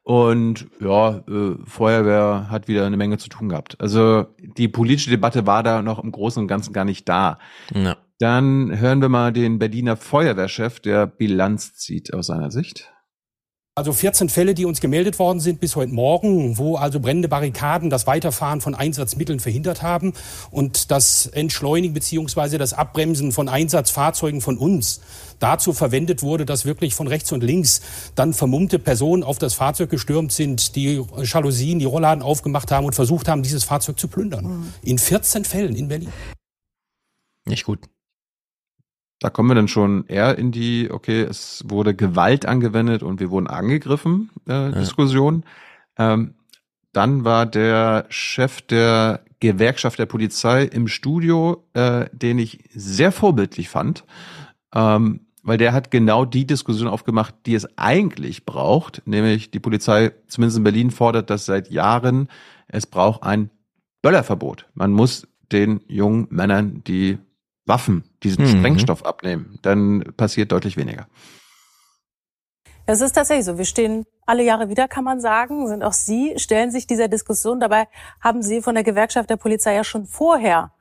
Und 0.05 0.66
ja, 0.81 1.23
äh, 1.26 1.57
Feuerwehr 1.65 2.49
hat 2.50 2.68
wieder 2.68 2.86
eine 2.86 2.99
Menge 2.99 3.16
zu 3.16 3.31
tun 3.31 3.49
gehabt. 3.49 3.81
Also 3.81 4.26
die 4.39 4.68
politische 4.68 5.08
Debatte 5.08 5.47
war 5.47 5.62
da 5.62 5.81
noch 5.81 5.99
im 5.99 6.12
Großen 6.12 6.42
und 6.42 6.47
Ganzen 6.47 6.74
gar 6.74 6.84
nicht 6.84 7.08
da. 7.08 7.39
Ja. 7.74 7.97
Dann 8.18 8.78
hören 8.78 9.00
wir 9.00 9.08
mal 9.08 9.33
den 9.33 9.58
Berliner 9.58 9.97
Feuerwehrchef, 9.97 10.78
der 10.81 11.07
Bilanz 11.07 11.74
zieht 11.74 12.12
aus 12.12 12.26
seiner 12.26 12.50
Sicht. 12.50 12.94
Also 13.77 13.93
14 13.93 14.28
Fälle, 14.28 14.55
die 14.55 14.67
uns 14.67 14.81
gemeldet 14.81 15.19
worden 15.19 15.41
sind 15.41 15.59
bis 15.59 15.75
heute 15.75 15.93
Morgen, 15.93 16.59
wo 16.59 16.77
also 16.77 17.01
brennende 17.01 17.27
Barrikaden 17.27 17.91
das 17.91 18.07
Weiterfahren 18.07 18.61
von 18.61 18.77
Einsatzmitteln 18.77 19.41
verhindert 19.41 19.83
haben 19.83 20.12
und 20.53 20.93
das 20.93 21.27
Entschleunigen 21.27 21.93
beziehungsweise 21.93 22.57
das 22.57 22.73
Abbremsen 22.73 23.33
von 23.33 23.49
Einsatzfahrzeugen 23.49 24.41
von 24.41 24.59
uns 24.59 25.01
dazu 25.41 25.73
verwendet 25.73 26.23
wurde, 26.23 26.47
dass 26.47 26.67
wirklich 26.67 26.94
von 26.94 27.09
rechts 27.09 27.33
und 27.33 27.43
links 27.43 27.81
dann 28.15 28.33
vermummte 28.33 28.78
Personen 28.78 29.25
auf 29.25 29.39
das 29.39 29.55
Fahrzeug 29.55 29.91
gestürmt 29.91 30.31
sind, 30.31 30.77
die 30.77 31.05
Jalousien, 31.25 31.81
die 31.81 31.85
Rollladen 31.85 32.23
aufgemacht 32.23 32.70
haben 32.70 32.86
und 32.86 32.94
versucht 32.94 33.27
haben, 33.27 33.43
dieses 33.43 33.65
Fahrzeug 33.65 33.99
zu 33.99 34.07
plündern. 34.07 34.73
In 34.83 34.99
14 34.99 35.44
Fällen 35.44 35.75
in 35.75 35.89
Berlin. 35.89 36.12
Nicht 37.44 37.65
gut. 37.65 37.81
Da 39.20 39.31
kommen 39.31 39.49
wir 39.49 39.55
dann 39.55 39.68
schon 39.68 40.07
eher 40.07 40.36
in 40.36 40.52
die, 40.52 40.91
okay, 40.91 41.23
es 41.23 41.65
wurde 41.67 41.94
Gewalt 41.94 42.47
angewendet 42.47 43.02
und 43.02 43.20
wir 43.20 43.31
wurden 43.31 43.47
angegriffen, 43.47 44.31
äh, 44.47 44.73
Diskussion. 44.73 45.44
Ähm, 45.97 46.34
dann 46.93 47.25
war 47.25 47.47
der 47.47 48.07
Chef 48.09 48.62
der 48.62 49.20
Gewerkschaft 49.41 49.99
der 49.99 50.07
Polizei 50.07 50.65
im 50.65 50.89
Studio, 50.89 51.65
äh, 51.75 52.07
den 52.12 52.39
ich 52.39 52.65
sehr 52.73 53.12
vorbildlich 53.12 53.68
fand, 53.68 54.05
ähm, 54.75 55.20
weil 55.43 55.59
der 55.59 55.73
hat 55.73 55.91
genau 55.91 56.25
die 56.25 56.47
Diskussion 56.47 56.89
aufgemacht, 56.89 57.34
die 57.44 57.55
es 57.55 57.68
eigentlich 57.76 58.47
braucht, 58.47 59.02
nämlich 59.07 59.51
die 59.51 59.60
Polizei, 59.60 60.12
zumindest 60.28 60.59
in 60.59 60.65
Berlin, 60.65 60.91
fordert 60.91 61.28
das 61.28 61.44
seit 61.44 61.70
Jahren. 61.70 62.28
Es 62.68 62.86
braucht 62.86 63.23
ein 63.23 63.51
Böllerverbot. 64.01 64.67
Man 64.75 64.93
muss 64.93 65.28
den 65.52 65.81
jungen 65.86 66.26
Männern 66.31 66.83
die 66.84 67.18
Waffen, 67.67 68.05
diesen 68.23 68.44
Mhm. 68.44 68.59
Sprengstoff 68.59 69.05
abnehmen. 69.05 69.59
Dann 69.62 70.12
passiert 70.17 70.52
deutlich 70.52 70.76
weniger. 70.76 71.07
Es 72.86 73.01
ist 73.01 73.12
tatsächlich 73.12 73.47
so. 73.47 73.57
Wir 73.57 73.65
stehen 73.65 74.05
alle 74.26 74.43
Jahre 74.43 74.68
wieder, 74.68 74.89
kann 74.89 75.05
man 75.05 75.20
sagen, 75.20 75.67
sind 75.68 75.83
auch 75.83 75.94
Sie, 75.94 76.34
stellen 76.36 76.70
sich 76.70 76.86
dieser 76.86 77.09
Diskussion. 77.09 77.60
Dabei 77.60 77.89
haben 78.20 78.43
Sie 78.43 78.60
von 78.60 78.75
der 78.75 78.84
Gewerkschaft 78.84 79.31
der 79.31 79.36
Polizei 79.36 79.75
ja 79.75 79.84
schon 79.84 80.07
vorher 80.07 80.73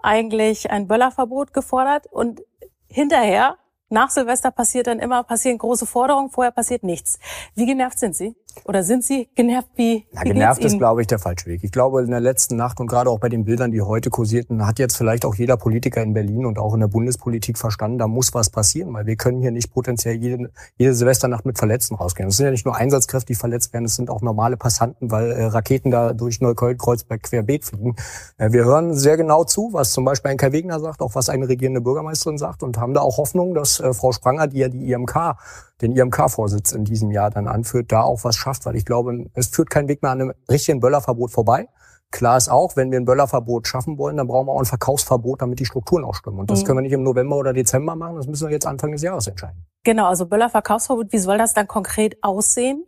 eigentlich 0.00 0.70
ein 0.70 0.86
Böllerverbot 0.86 1.52
gefordert 1.52 2.06
und 2.06 2.42
hinterher, 2.88 3.56
nach 3.90 4.10
Silvester 4.10 4.50
passiert 4.52 4.86
dann 4.86 5.00
immer, 5.00 5.24
passieren 5.24 5.58
große 5.58 5.86
Forderungen, 5.86 6.30
vorher 6.30 6.52
passiert 6.52 6.84
nichts. 6.84 7.18
Wie 7.54 7.66
genervt 7.66 7.98
sind 7.98 8.14
Sie? 8.14 8.36
Oder 8.64 8.82
sind 8.82 9.04
Sie 9.04 9.28
genervt? 9.34 9.68
Wie, 9.76 10.06
Ja, 10.12 10.22
wie 10.24 10.28
genervt 10.28 10.64
ist, 10.64 10.78
glaube 10.78 11.00
ich, 11.00 11.06
der 11.06 11.18
falsche 11.18 11.46
Weg. 11.46 11.64
Ich 11.64 11.72
glaube, 11.72 12.02
in 12.02 12.10
der 12.10 12.20
letzten 12.20 12.56
Nacht 12.56 12.80
und 12.80 12.86
gerade 12.86 13.10
auch 13.10 13.18
bei 13.18 13.28
den 13.28 13.44
Bildern, 13.44 13.72
die 13.72 13.82
heute 13.82 14.10
kursierten, 14.10 14.66
hat 14.66 14.78
jetzt 14.78 14.96
vielleicht 14.96 15.24
auch 15.24 15.34
jeder 15.34 15.56
Politiker 15.56 16.02
in 16.02 16.14
Berlin 16.14 16.46
und 16.46 16.58
auch 16.58 16.74
in 16.74 16.80
der 16.80 16.88
Bundespolitik 16.88 17.58
verstanden, 17.58 17.98
da 17.98 18.06
muss 18.06 18.34
was 18.34 18.50
passieren, 18.50 18.92
weil 18.92 19.06
wir 19.06 19.16
können 19.16 19.40
hier 19.40 19.50
nicht 19.50 19.72
potenziell 19.72 20.16
jede, 20.16 20.50
jede 20.76 20.94
Silvesternacht 20.94 21.46
mit 21.46 21.58
Verletzten 21.58 21.94
rausgehen. 21.94 22.28
Es 22.28 22.36
sind 22.36 22.46
ja 22.46 22.50
nicht 22.50 22.66
nur 22.66 22.76
Einsatzkräfte, 22.76 23.26
die 23.26 23.34
verletzt 23.34 23.72
werden, 23.72 23.84
es 23.84 23.96
sind 23.96 24.10
auch 24.10 24.22
normale 24.22 24.56
Passanten, 24.56 25.10
weil 25.10 25.30
äh, 25.30 25.44
Raketen 25.44 25.90
da 25.90 26.12
durch 26.12 26.40
Neukölln-Kreuzberg 26.40 27.22
querbeet 27.22 27.64
fliegen. 27.64 27.96
Äh, 28.36 28.52
wir 28.52 28.64
hören 28.64 28.94
sehr 28.94 29.16
genau 29.16 29.44
zu, 29.44 29.70
was 29.72 29.92
zum 29.92 30.04
Beispiel 30.04 30.30
ein 30.30 30.36
Kai 30.36 30.52
Wegner 30.52 30.80
sagt, 30.80 31.00
auch 31.00 31.14
was 31.14 31.28
eine 31.28 31.48
regierende 31.48 31.80
Bürgermeisterin 31.80 32.38
sagt 32.38 32.62
und 32.62 32.78
haben 32.78 32.94
da 32.94 33.00
auch 33.00 33.18
Hoffnung, 33.18 33.54
dass 33.54 33.80
äh, 33.80 33.92
Frau 33.92 34.12
Spranger, 34.12 34.46
die 34.46 34.58
ja 34.58 34.68
die 34.68 34.90
IMK 34.90 35.36
den 35.80 35.94
IMK-Vorsitz 35.96 36.72
in 36.72 36.84
diesem 36.84 37.10
Jahr 37.10 37.30
dann 37.30 37.46
anführt, 37.48 37.92
da 37.92 38.02
auch 38.02 38.24
was 38.24 38.36
schafft, 38.36 38.66
weil 38.66 38.76
ich 38.76 38.84
glaube, 38.84 39.26
es 39.34 39.48
führt 39.48 39.70
kein 39.70 39.88
Weg 39.88 40.02
mehr 40.02 40.12
an 40.12 40.20
einem 40.20 40.32
richtigen 40.50 40.80
Böllerverbot 40.80 41.30
vorbei. 41.30 41.68
Klar 42.10 42.38
ist 42.38 42.48
auch, 42.48 42.74
wenn 42.74 42.90
wir 42.90 42.98
ein 42.98 43.04
Böllerverbot 43.04 43.68
schaffen 43.68 43.98
wollen, 43.98 44.16
dann 44.16 44.26
brauchen 44.28 44.46
wir 44.46 44.52
auch 44.52 44.60
ein 44.60 44.64
Verkaufsverbot, 44.64 45.42
damit 45.42 45.60
die 45.60 45.66
Strukturen 45.66 46.04
auch 46.04 46.14
stimmen. 46.14 46.38
Und 46.40 46.50
das 46.50 46.62
Mhm. 46.62 46.64
können 46.64 46.78
wir 46.78 46.82
nicht 46.82 46.92
im 46.92 47.02
November 47.02 47.36
oder 47.36 47.52
Dezember 47.52 47.96
machen, 47.96 48.16
das 48.16 48.26
müssen 48.26 48.48
wir 48.48 48.52
jetzt 48.52 48.66
Anfang 48.66 48.92
des 48.92 49.02
Jahres 49.02 49.26
entscheiden. 49.26 49.66
Genau, 49.84 50.06
also 50.06 50.26
Böllerverkaufsverbot, 50.26 51.12
wie 51.12 51.18
soll 51.18 51.36
das 51.36 51.52
dann 51.52 51.68
konkret 51.68 52.16
aussehen? 52.22 52.84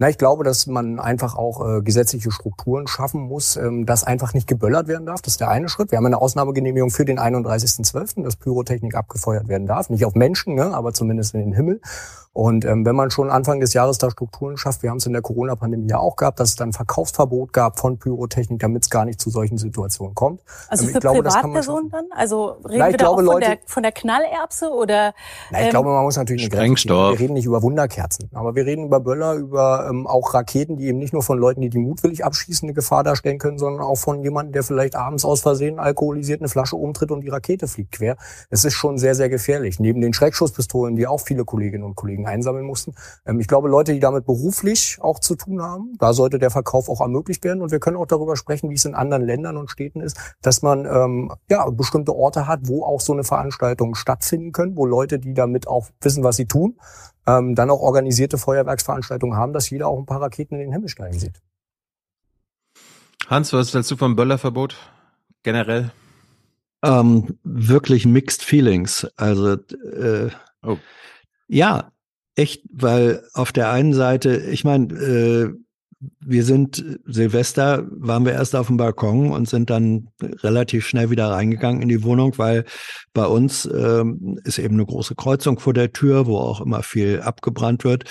Na, 0.00 0.08
ich 0.08 0.16
glaube, 0.16 0.44
dass 0.44 0.68
man 0.68 1.00
einfach 1.00 1.34
auch 1.34 1.66
äh, 1.66 1.82
gesetzliche 1.82 2.30
Strukturen 2.30 2.86
schaffen 2.86 3.22
muss, 3.22 3.56
ähm, 3.56 3.84
dass 3.84 4.04
einfach 4.04 4.32
nicht 4.32 4.46
geböllert 4.46 4.86
werden 4.86 5.06
darf. 5.06 5.22
Das 5.22 5.34
ist 5.34 5.40
der 5.40 5.50
eine 5.50 5.68
Schritt. 5.68 5.90
Wir 5.90 5.98
haben 5.98 6.06
eine 6.06 6.20
Ausnahmegenehmigung 6.20 6.90
für 6.90 7.04
den 7.04 7.18
31.12., 7.18 8.22
dass 8.22 8.36
Pyrotechnik 8.36 8.94
abgefeuert 8.94 9.48
werden 9.48 9.66
darf. 9.66 9.90
Nicht 9.90 10.04
auf 10.04 10.14
Menschen, 10.14 10.54
ne, 10.54 10.72
aber 10.72 10.92
zumindest 10.92 11.34
in 11.34 11.40
den 11.40 11.52
Himmel. 11.52 11.80
Und 12.38 12.64
ähm, 12.64 12.86
wenn 12.86 12.94
man 12.94 13.10
schon 13.10 13.30
Anfang 13.30 13.58
des 13.58 13.74
Jahres 13.74 13.98
da 13.98 14.12
Strukturen 14.12 14.56
schafft, 14.56 14.84
wir 14.84 14.90
haben 14.90 14.98
es 14.98 15.06
in 15.06 15.12
der 15.12 15.22
Corona-Pandemie 15.22 15.88
ja 15.90 15.98
auch 15.98 16.14
gehabt, 16.14 16.38
dass 16.38 16.50
es 16.50 16.54
dann 16.54 16.72
Verkaufsverbot 16.72 17.52
gab 17.52 17.80
von 17.80 17.98
Pyrotechnik, 17.98 18.60
damit 18.60 18.84
es 18.84 18.90
gar 18.90 19.04
nicht 19.04 19.20
zu 19.20 19.28
solchen 19.28 19.58
Situationen 19.58 20.14
kommt. 20.14 20.42
Also 20.68 20.84
Ähm, 20.84 20.90
für 20.92 21.00
glaube, 21.00 21.24
das 21.24 21.34
kann 21.34 21.50
man 21.50 21.62
Privatpersonen 21.62 21.90
dann? 21.90 22.04
Also 22.12 22.50
reden 22.64 22.78
Na, 22.78 22.90
wir 22.90 22.96
da 22.96 23.08
auch 23.08 23.16
glaube, 23.16 23.32
von, 23.32 23.40
der, 23.40 23.48
Leute- 23.48 23.62
von 23.66 23.82
der 23.82 23.90
Knallerbse 23.90 24.70
oder? 24.70 25.14
Na, 25.50 25.58
ich 25.58 25.64
ähm, 25.64 25.70
glaube, 25.70 25.88
man 25.88 26.04
muss 26.04 26.16
natürlich. 26.16 26.44
Sprengstoff. 26.44 27.14
Wir 27.14 27.18
reden 27.18 27.34
nicht 27.34 27.46
über 27.46 27.60
Wunderkerzen, 27.60 28.30
aber 28.32 28.54
wir 28.54 28.66
reden 28.66 28.84
über 28.84 29.00
Böller, 29.00 29.34
über 29.34 29.88
ähm, 29.90 30.06
auch 30.06 30.32
Raketen, 30.32 30.76
die 30.76 30.86
eben 30.86 30.98
nicht 30.98 31.12
nur 31.12 31.24
von 31.24 31.40
Leuten, 31.40 31.60
die 31.60 31.70
die 31.70 31.78
mutwillig 31.78 32.24
abschießen, 32.24 32.68
eine 32.68 32.72
Gefahr 32.72 33.02
darstellen 33.02 33.38
können, 33.38 33.58
sondern 33.58 33.82
auch 33.82 33.96
von 33.96 34.22
jemandem, 34.22 34.52
der 34.52 34.62
vielleicht 34.62 34.94
abends 34.94 35.24
aus 35.24 35.40
Versehen 35.40 35.80
alkoholisiert 35.80 36.40
eine 36.40 36.48
Flasche 36.48 36.76
umtritt 36.76 37.10
und 37.10 37.22
die 37.22 37.30
Rakete 37.30 37.66
fliegt 37.66 37.96
quer. 37.96 38.16
Es 38.48 38.64
ist 38.64 38.74
schon 38.74 38.96
sehr, 38.96 39.16
sehr 39.16 39.28
gefährlich. 39.28 39.80
Neben 39.80 40.00
den 40.00 40.12
Schreckschusspistolen, 40.12 40.94
die 40.94 41.08
auch 41.08 41.18
viele 41.18 41.44
Kolleginnen 41.44 41.82
und 41.82 41.96
Kollegen 41.96 42.27
einsammeln 42.28 42.64
mussten. 42.64 42.94
Ähm, 43.26 43.40
ich 43.40 43.48
glaube, 43.48 43.68
Leute, 43.68 43.92
die 43.92 44.00
damit 44.00 44.26
beruflich 44.26 44.98
auch 45.00 45.18
zu 45.18 45.34
tun 45.34 45.62
haben, 45.62 45.94
da 45.98 46.12
sollte 46.12 46.38
der 46.38 46.50
Verkauf 46.50 46.88
auch 46.88 47.00
ermöglicht 47.00 47.42
werden. 47.44 47.62
Und 47.62 47.72
wir 47.72 47.80
können 47.80 47.96
auch 47.96 48.06
darüber 48.06 48.36
sprechen, 48.36 48.70
wie 48.70 48.74
es 48.74 48.84
in 48.84 48.94
anderen 48.94 49.24
Ländern 49.24 49.56
und 49.56 49.70
Städten 49.70 50.00
ist, 50.00 50.16
dass 50.42 50.62
man 50.62 50.84
ähm, 50.84 51.32
ja 51.50 51.68
bestimmte 51.70 52.14
Orte 52.14 52.46
hat, 52.46 52.60
wo 52.64 52.84
auch 52.84 53.00
so 53.00 53.12
eine 53.12 53.24
Veranstaltung 53.24 53.94
stattfinden 53.94 54.52
können, 54.52 54.76
wo 54.76 54.86
Leute, 54.86 55.18
die 55.18 55.34
damit 55.34 55.66
auch 55.66 55.88
wissen, 56.00 56.22
was 56.22 56.36
sie 56.36 56.46
tun, 56.46 56.78
ähm, 57.26 57.54
dann 57.54 57.70
auch 57.70 57.80
organisierte 57.80 58.38
Feuerwerksveranstaltungen 58.38 59.36
haben, 59.36 59.52
dass 59.52 59.70
jeder 59.70 59.88
auch 59.88 59.98
ein 59.98 60.06
paar 60.06 60.22
Raketen 60.22 60.54
in 60.54 60.60
den 60.60 60.72
Himmel 60.72 60.88
steigen 60.88 61.18
sieht. 61.18 61.40
Hans, 63.28 63.52
was 63.52 63.74
hältst 63.74 63.90
du 63.90 63.96
vom 63.96 64.16
Böllerverbot? 64.16 64.76
Generell? 65.42 65.90
Ähm, 66.82 67.38
wirklich 67.42 68.06
mixed 68.06 68.44
feelings. 68.44 69.06
Also 69.16 69.54
äh, 69.54 70.30
Oh. 70.62 70.78
ja, 71.46 71.92
echt, 72.38 72.62
weil 72.72 73.22
auf 73.34 73.52
der 73.52 73.70
einen 73.70 73.92
Seite, 73.92 74.36
ich 74.36 74.64
meine, 74.64 74.94
äh, 74.94 75.52
wir 76.20 76.44
sind 76.44 77.00
Silvester, 77.06 77.84
waren 77.90 78.24
wir 78.24 78.32
erst 78.32 78.54
auf 78.54 78.68
dem 78.68 78.76
Balkon 78.76 79.32
und 79.32 79.48
sind 79.48 79.68
dann 79.68 80.08
relativ 80.20 80.86
schnell 80.86 81.10
wieder 81.10 81.28
reingegangen 81.30 81.82
in 81.82 81.88
die 81.88 82.04
Wohnung, 82.04 82.34
weil 82.36 82.64
bei 83.12 83.26
uns 83.26 83.66
ähm, 83.66 84.38
ist 84.44 84.60
eben 84.60 84.74
eine 84.74 84.86
große 84.86 85.16
Kreuzung 85.16 85.58
vor 85.58 85.74
der 85.74 85.92
Tür, 85.92 86.26
wo 86.26 86.38
auch 86.38 86.60
immer 86.60 86.84
viel 86.84 87.20
abgebrannt 87.20 87.82
wird. 87.82 88.04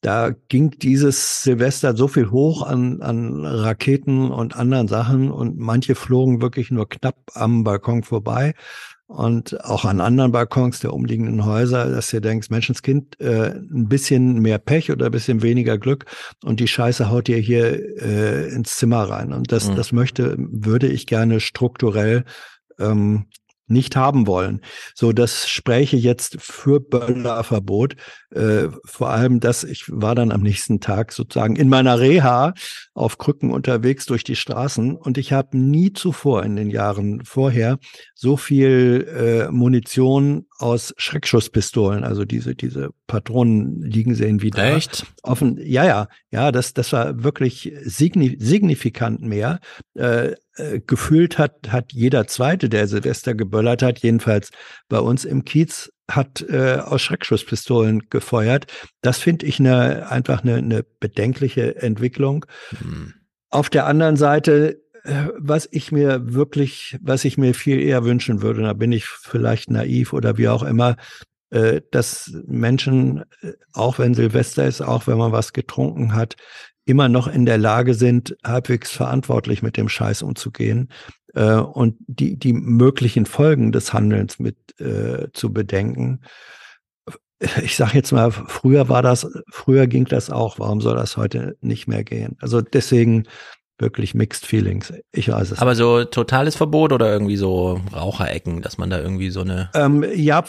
Da 0.00 0.30
ging 0.48 0.70
dieses 0.70 1.44
Silvester 1.44 1.94
so 1.94 2.08
viel 2.08 2.30
hoch 2.30 2.66
an, 2.66 3.00
an 3.02 3.44
Raketen 3.44 4.32
und 4.32 4.56
anderen 4.56 4.88
Sachen 4.88 5.30
und 5.30 5.58
manche 5.58 5.94
flogen 5.94 6.42
wirklich 6.42 6.72
nur 6.72 6.88
knapp 6.88 7.16
am 7.34 7.62
Balkon 7.62 8.02
vorbei 8.02 8.54
und 9.10 9.64
auch 9.64 9.84
an 9.84 10.00
anderen 10.00 10.30
Balkons 10.30 10.78
der 10.78 10.92
umliegenden 10.94 11.44
Häuser, 11.44 11.90
dass 11.90 12.12
ihr 12.12 12.20
denkt, 12.20 12.48
Menschenskind, 12.48 13.20
äh, 13.20 13.50
ein 13.56 13.88
bisschen 13.88 14.40
mehr 14.40 14.58
Pech 14.58 14.92
oder 14.92 15.06
ein 15.06 15.10
bisschen 15.12 15.42
weniger 15.42 15.78
Glück 15.78 16.04
und 16.44 16.60
die 16.60 16.68
Scheiße 16.68 17.10
haut 17.10 17.28
ihr 17.28 17.38
hier 17.38 18.00
äh, 18.00 18.48
ins 18.54 18.76
Zimmer 18.76 19.02
rein. 19.02 19.32
Und 19.32 19.50
das, 19.50 19.68
Mhm. 19.68 19.74
das 19.76 19.90
möchte, 19.90 20.36
würde 20.38 20.86
ich 20.86 21.06
gerne 21.08 21.40
strukturell 21.40 22.24
ähm, 22.78 23.26
nicht 23.70 23.96
haben 23.96 24.26
wollen. 24.26 24.60
So, 24.94 25.12
das 25.12 25.48
spräche 25.48 25.96
jetzt 25.96 26.40
für 26.40 26.80
Böllerverbot. 26.80 27.96
Äh, 28.30 28.68
vor 28.84 29.10
allem, 29.10 29.40
dass 29.40 29.64
ich 29.64 29.84
war 29.88 30.14
dann 30.14 30.32
am 30.32 30.42
nächsten 30.42 30.80
Tag 30.80 31.12
sozusagen 31.12 31.56
in 31.56 31.68
meiner 31.68 31.98
Reha 31.98 32.54
auf 32.94 33.18
Krücken 33.18 33.50
unterwegs 33.50 34.06
durch 34.06 34.24
die 34.24 34.36
Straßen 34.36 34.96
und 34.96 35.18
ich 35.18 35.32
habe 35.32 35.56
nie 35.56 35.92
zuvor 35.92 36.42
in 36.42 36.56
den 36.56 36.70
Jahren 36.70 37.24
vorher 37.24 37.78
so 38.14 38.36
viel 38.36 39.06
äh, 39.48 39.50
Munition 39.50 40.46
aus 40.60 40.94
Schreckschusspistolen, 40.96 42.04
also 42.04 42.24
diese 42.24 42.54
diese 42.54 42.90
Patronen 43.06 43.82
liegen 43.82 44.14
sehen 44.14 44.42
wie 44.42 44.50
da. 44.50 44.76
Echt? 44.76 45.06
Offen, 45.22 45.58
ja, 45.62 45.84
ja, 45.84 46.08
ja, 46.30 46.52
das 46.52 46.74
das 46.74 46.92
war 46.92 47.22
wirklich 47.22 47.72
signi 47.82 48.36
signifikant 48.38 49.22
mehr. 49.22 49.60
Äh, 49.94 50.34
äh, 50.56 50.80
gefühlt 50.86 51.38
hat 51.38 51.70
hat 51.72 51.92
jeder 51.92 52.26
zweite, 52.26 52.68
der 52.68 52.88
Silvester 52.88 53.34
geböllert 53.34 53.82
hat, 53.82 54.00
jedenfalls 54.00 54.50
bei 54.88 54.98
uns 54.98 55.24
im 55.24 55.44
Kiez 55.44 55.90
hat 56.10 56.44
äh, 56.48 56.78
aus 56.84 57.02
Schreckschusspistolen 57.02 58.10
gefeuert. 58.10 58.66
Das 59.00 59.18
finde 59.18 59.46
ich 59.46 59.60
eine, 59.60 60.10
einfach 60.10 60.42
eine, 60.42 60.56
eine 60.56 60.82
bedenkliche 60.82 61.76
Entwicklung. 61.76 62.46
Auf 63.48 63.70
der 63.70 63.86
anderen 63.86 64.16
Seite, 64.16 64.80
was 65.38 65.68
ich 65.70 65.92
mir 65.92 66.34
wirklich, 66.34 66.98
was 67.00 67.24
ich 67.24 67.38
mir 67.38 67.54
viel 67.54 67.80
eher 67.80 68.04
wünschen 68.04 68.42
würde, 68.42 68.62
da 68.62 68.72
bin 68.72 68.92
ich 68.92 69.06
vielleicht 69.06 69.70
naiv 69.70 70.12
oder 70.12 70.36
wie 70.36 70.48
auch 70.48 70.62
immer, 70.62 70.96
äh, 71.50 71.80
dass 71.90 72.32
Menschen, 72.46 73.24
äh, 73.42 73.52
auch 73.72 73.98
wenn 73.98 74.14
Silvester 74.14 74.66
ist, 74.66 74.82
auch 74.82 75.06
wenn 75.06 75.18
man 75.18 75.32
was 75.32 75.52
getrunken 75.52 76.14
hat, 76.14 76.36
immer 76.84 77.08
noch 77.08 77.28
in 77.28 77.44
der 77.44 77.58
Lage 77.58 77.94
sind, 77.94 78.36
halbwegs 78.44 78.90
verantwortlich 78.90 79.62
mit 79.62 79.76
dem 79.76 79.88
Scheiß 79.88 80.22
umzugehen 80.22 80.88
äh, 81.34 81.54
und 81.54 81.96
die, 82.06 82.36
die 82.36 82.52
möglichen 82.52 83.26
Folgen 83.26 83.72
des 83.72 83.92
Handelns 83.92 84.38
mit 84.38 84.56
äh, 84.80 85.28
zu 85.32 85.52
bedenken. 85.52 86.20
Ich 87.62 87.76
sage 87.76 87.94
jetzt 87.94 88.12
mal, 88.12 88.30
früher 88.30 88.88
war 88.88 89.02
das, 89.02 89.26
früher 89.50 89.86
ging 89.86 90.04
das 90.04 90.30
auch. 90.30 90.58
Warum 90.58 90.80
soll 90.80 90.96
das 90.96 91.16
heute 91.16 91.56
nicht 91.62 91.88
mehr 91.88 92.04
gehen? 92.04 92.36
Also 92.40 92.60
deswegen 92.60 93.24
wirklich 93.80 94.14
mixed 94.14 94.46
feelings. 94.46 94.92
Ich 95.12 95.28
weiß 95.28 95.52
es. 95.52 95.58
Aber 95.60 95.74
so 95.74 96.04
totales 96.04 96.56
Verbot 96.56 96.92
oder 96.92 97.10
irgendwie 97.12 97.36
so 97.36 97.80
Raucherecken, 97.94 98.62
dass 98.62 98.78
man 98.78 98.90
da 98.90 99.00
irgendwie 99.00 99.30
so 99.30 99.40
eine. 99.40 99.70
Ähm, 99.74 100.04
ja, 100.14 100.44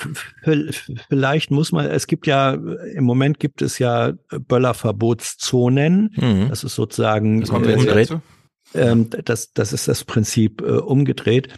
vielleicht 1.09 1.51
muss 1.51 1.71
man, 1.71 1.85
es 1.85 2.07
gibt 2.07 2.27
ja, 2.27 2.51
im 2.53 3.03
Moment 3.03 3.39
gibt 3.39 3.61
es 3.61 3.79
ja 3.79 4.13
Böllerverbotszonen. 4.47 6.13
Mhm. 6.15 6.49
Das 6.49 6.63
ist 6.63 6.75
sozusagen. 6.75 7.41
Das 7.41 7.49
kommt 7.49 7.67
äh, 7.67 7.85
dazu? 7.85 8.21
ähm, 8.73 9.09
das, 9.25 9.53
das 9.53 9.73
ist 9.73 9.87
das 9.87 10.03
Prinzip 10.03 10.61
äh, 10.61 10.65
umgedreht. 10.65 11.55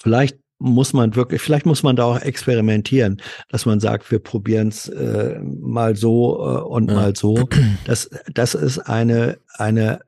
Vielleicht 0.00 0.38
muss 0.58 0.92
man 0.92 1.16
wirklich, 1.16 1.42
vielleicht 1.42 1.66
muss 1.66 1.82
man 1.82 1.96
da 1.96 2.04
auch 2.04 2.20
experimentieren, 2.20 3.20
dass 3.48 3.66
man 3.66 3.80
sagt, 3.80 4.10
wir 4.12 4.20
probieren 4.20 4.68
es 4.68 4.88
äh, 4.88 5.40
mal 5.40 5.96
so 5.96 6.36
äh, 6.36 6.60
und 6.62 6.88
Ja. 6.88 6.94
mal 6.94 7.16
so. 7.16 7.48
Das, 7.84 8.08
das 8.32 8.54
ist 8.54 8.78
eine, 8.78 9.38
eine 9.54 10.00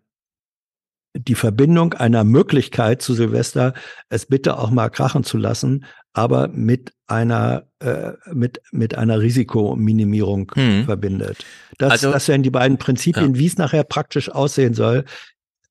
die 1.16 1.34
Verbindung 1.36 1.94
einer 1.94 2.24
Möglichkeit 2.24 3.00
zu 3.02 3.14
Silvester, 3.14 3.72
es 4.08 4.26
bitte 4.26 4.58
auch 4.58 4.70
mal 4.70 4.88
krachen 4.90 5.22
zu 5.24 5.38
lassen, 5.38 5.84
aber 6.12 6.48
mit 6.48 6.92
einer 7.06 7.64
äh, 7.80 8.12
mit 8.32 8.60
mit 8.72 8.96
einer 8.96 9.20
Risikominimierung 9.20 10.50
Hm. 10.54 10.84
verbindet. 10.86 11.38
Das, 11.78 11.92
Also- 11.92 12.12
das 12.12 12.28
wären 12.28 12.42
die 12.42 12.50
beiden 12.50 12.78
Prinzipien, 12.78 13.36
wie 13.38 13.46
es 13.46 13.58
nachher 13.58 13.84
praktisch 13.84 14.30
aussehen 14.30 14.74
soll. 14.74 15.04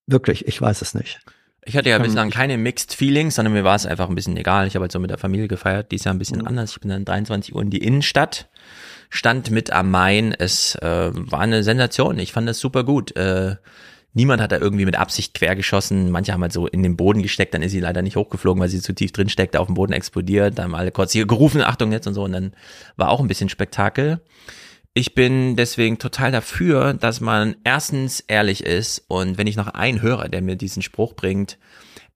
Wirklich, 0.08 0.48
ich 0.48 0.62
weiß 0.62 0.82
es 0.82 0.94
nicht. 0.94 1.20
Ich 1.66 1.78
hatte 1.78 1.90
ja 1.90 1.96
Ähm, 1.96 2.04
bislang 2.04 2.30
keine 2.30 2.58
Mixed 2.58 2.94
Feelings, 2.94 3.36
sondern 3.36 3.54
mir 3.54 3.64
war 3.64 3.76
es 3.76 3.86
einfach 3.86 4.10
ein 4.10 4.16
bisschen 4.16 4.36
egal. 4.36 4.68
Ich 4.68 4.76
habe 4.76 4.84
halt 4.84 4.92
so 4.92 5.00
mit 5.00 5.10
der 5.10 5.18
Familie 5.18 5.48
gefeiert, 5.48 5.92
dies 5.92 6.04
Jahr 6.04 6.14
ein 6.14 6.20
bisschen 6.20 6.46
anders. 6.46 6.72
Ich 6.74 6.80
bin 6.82 6.90
dann 6.90 7.06
23 7.06 7.56
Uhr 7.56 7.62
in 7.62 7.70
die 7.70 7.78
Innenstadt, 7.78 8.50
stand 9.10 9.50
mit 9.50 9.72
am 9.72 9.90
Main. 9.90 10.34
Es 10.38 10.76
äh, 10.76 11.12
war 11.14 11.40
eine 11.40 11.64
Sensation. 11.64 12.20
Ich 12.20 12.34
fand 12.34 12.50
das 12.50 12.60
super 12.60 12.84
gut. 12.84 13.16
Äh, 13.16 13.56
niemand 14.14 14.42
hat 14.42 14.52
da 14.52 14.58
irgendwie 14.58 14.86
mit 14.86 14.98
Absicht 14.98 15.34
quergeschossen. 15.34 16.12
Manche 16.12 16.34
haben 16.34 16.42
halt 16.42 16.54
so 16.54 16.68
in 16.68 16.84
den 16.84 16.96
Boden 16.96 17.22
gesteckt, 17.22 17.54
dann 17.54 17.62
ist 17.62 17.72
sie 17.72 17.80
leider 17.80 18.02
nicht 18.02 18.16
hochgeflogen, 18.16 18.62
weil 18.62 18.70
sie 18.70 18.82
zu 18.82 18.94
tief 18.94 19.12
drin 19.12 19.30
steckte, 19.30 19.60
auf 19.60 19.68
dem 19.68 19.76
Boden 19.76 19.94
explodiert. 19.94 20.58
Dann 20.58 20.66
haben 20.66 20.76
alle 20.76 20.92
kurz 20.92 21.12
hier 21.12 21.26
gerufen, 21.26 21.62
Achtung 21.62 21.92
jetzt 21.92 22.08
und 22.08 22.14
so. 22.14 22.24
Und 22.24 22.34
dann 22.34 22.54
war 22.96 23.10
auch 23.10 23.20
ein 23.20 23.28
bisschen 23.28 23.50
Spektakel. 23.50 24.22
Ich 24.96 25.16
bin 25.16 25.56
deswegen 25.56 25.98
total 25.98 26.32
dafür, 26.32 26.94
dass 26.94 27.20
man 27.20 27.56
erstens 27.64 28.20
ehrlich 28.20 28.64
ist 28.64 29.04
und 29.08 29.40
wenn 29.40 29.48
ich 29.48 29.56
noch 29.56 29.70
einen 29.70 30.04
höre, 30.04 30.30
der 30.30 30.44
mir 30.44 30.56
diesen 30.56 30.84
Spruch 30.84 31.14
bringt, 31.16 31.58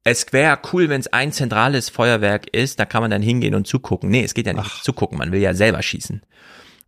es 0.03 0.31
wäre 0.31 0.59
cool, 0.71 0.87
wenn 0.87 1.01
es 1.01 1.11
ein 1.11 1.31
zentrales 1.31 1.89
Feuerwerk 1.89 2.47
ist, 2.55 2.79
da 2.79 2.85
kann 2.85 3.01
man 3.01 3.09
dann 3.09 3.23
hingehen 3.23 3.55
und 3.55 3.65
zugucken. 3.65 4.11
Nee, 4.11 4.23
es 4.23 4.35
geht 4.35 4.45
ja 4.45 4.53
nicht 4.53 4.83
zugucken, 4.83 5.17
man 5.17 5.31
will 5.31 5.41
ja 5.41 5.55
selber 5.55 5.81
schießen. 5.81 6.21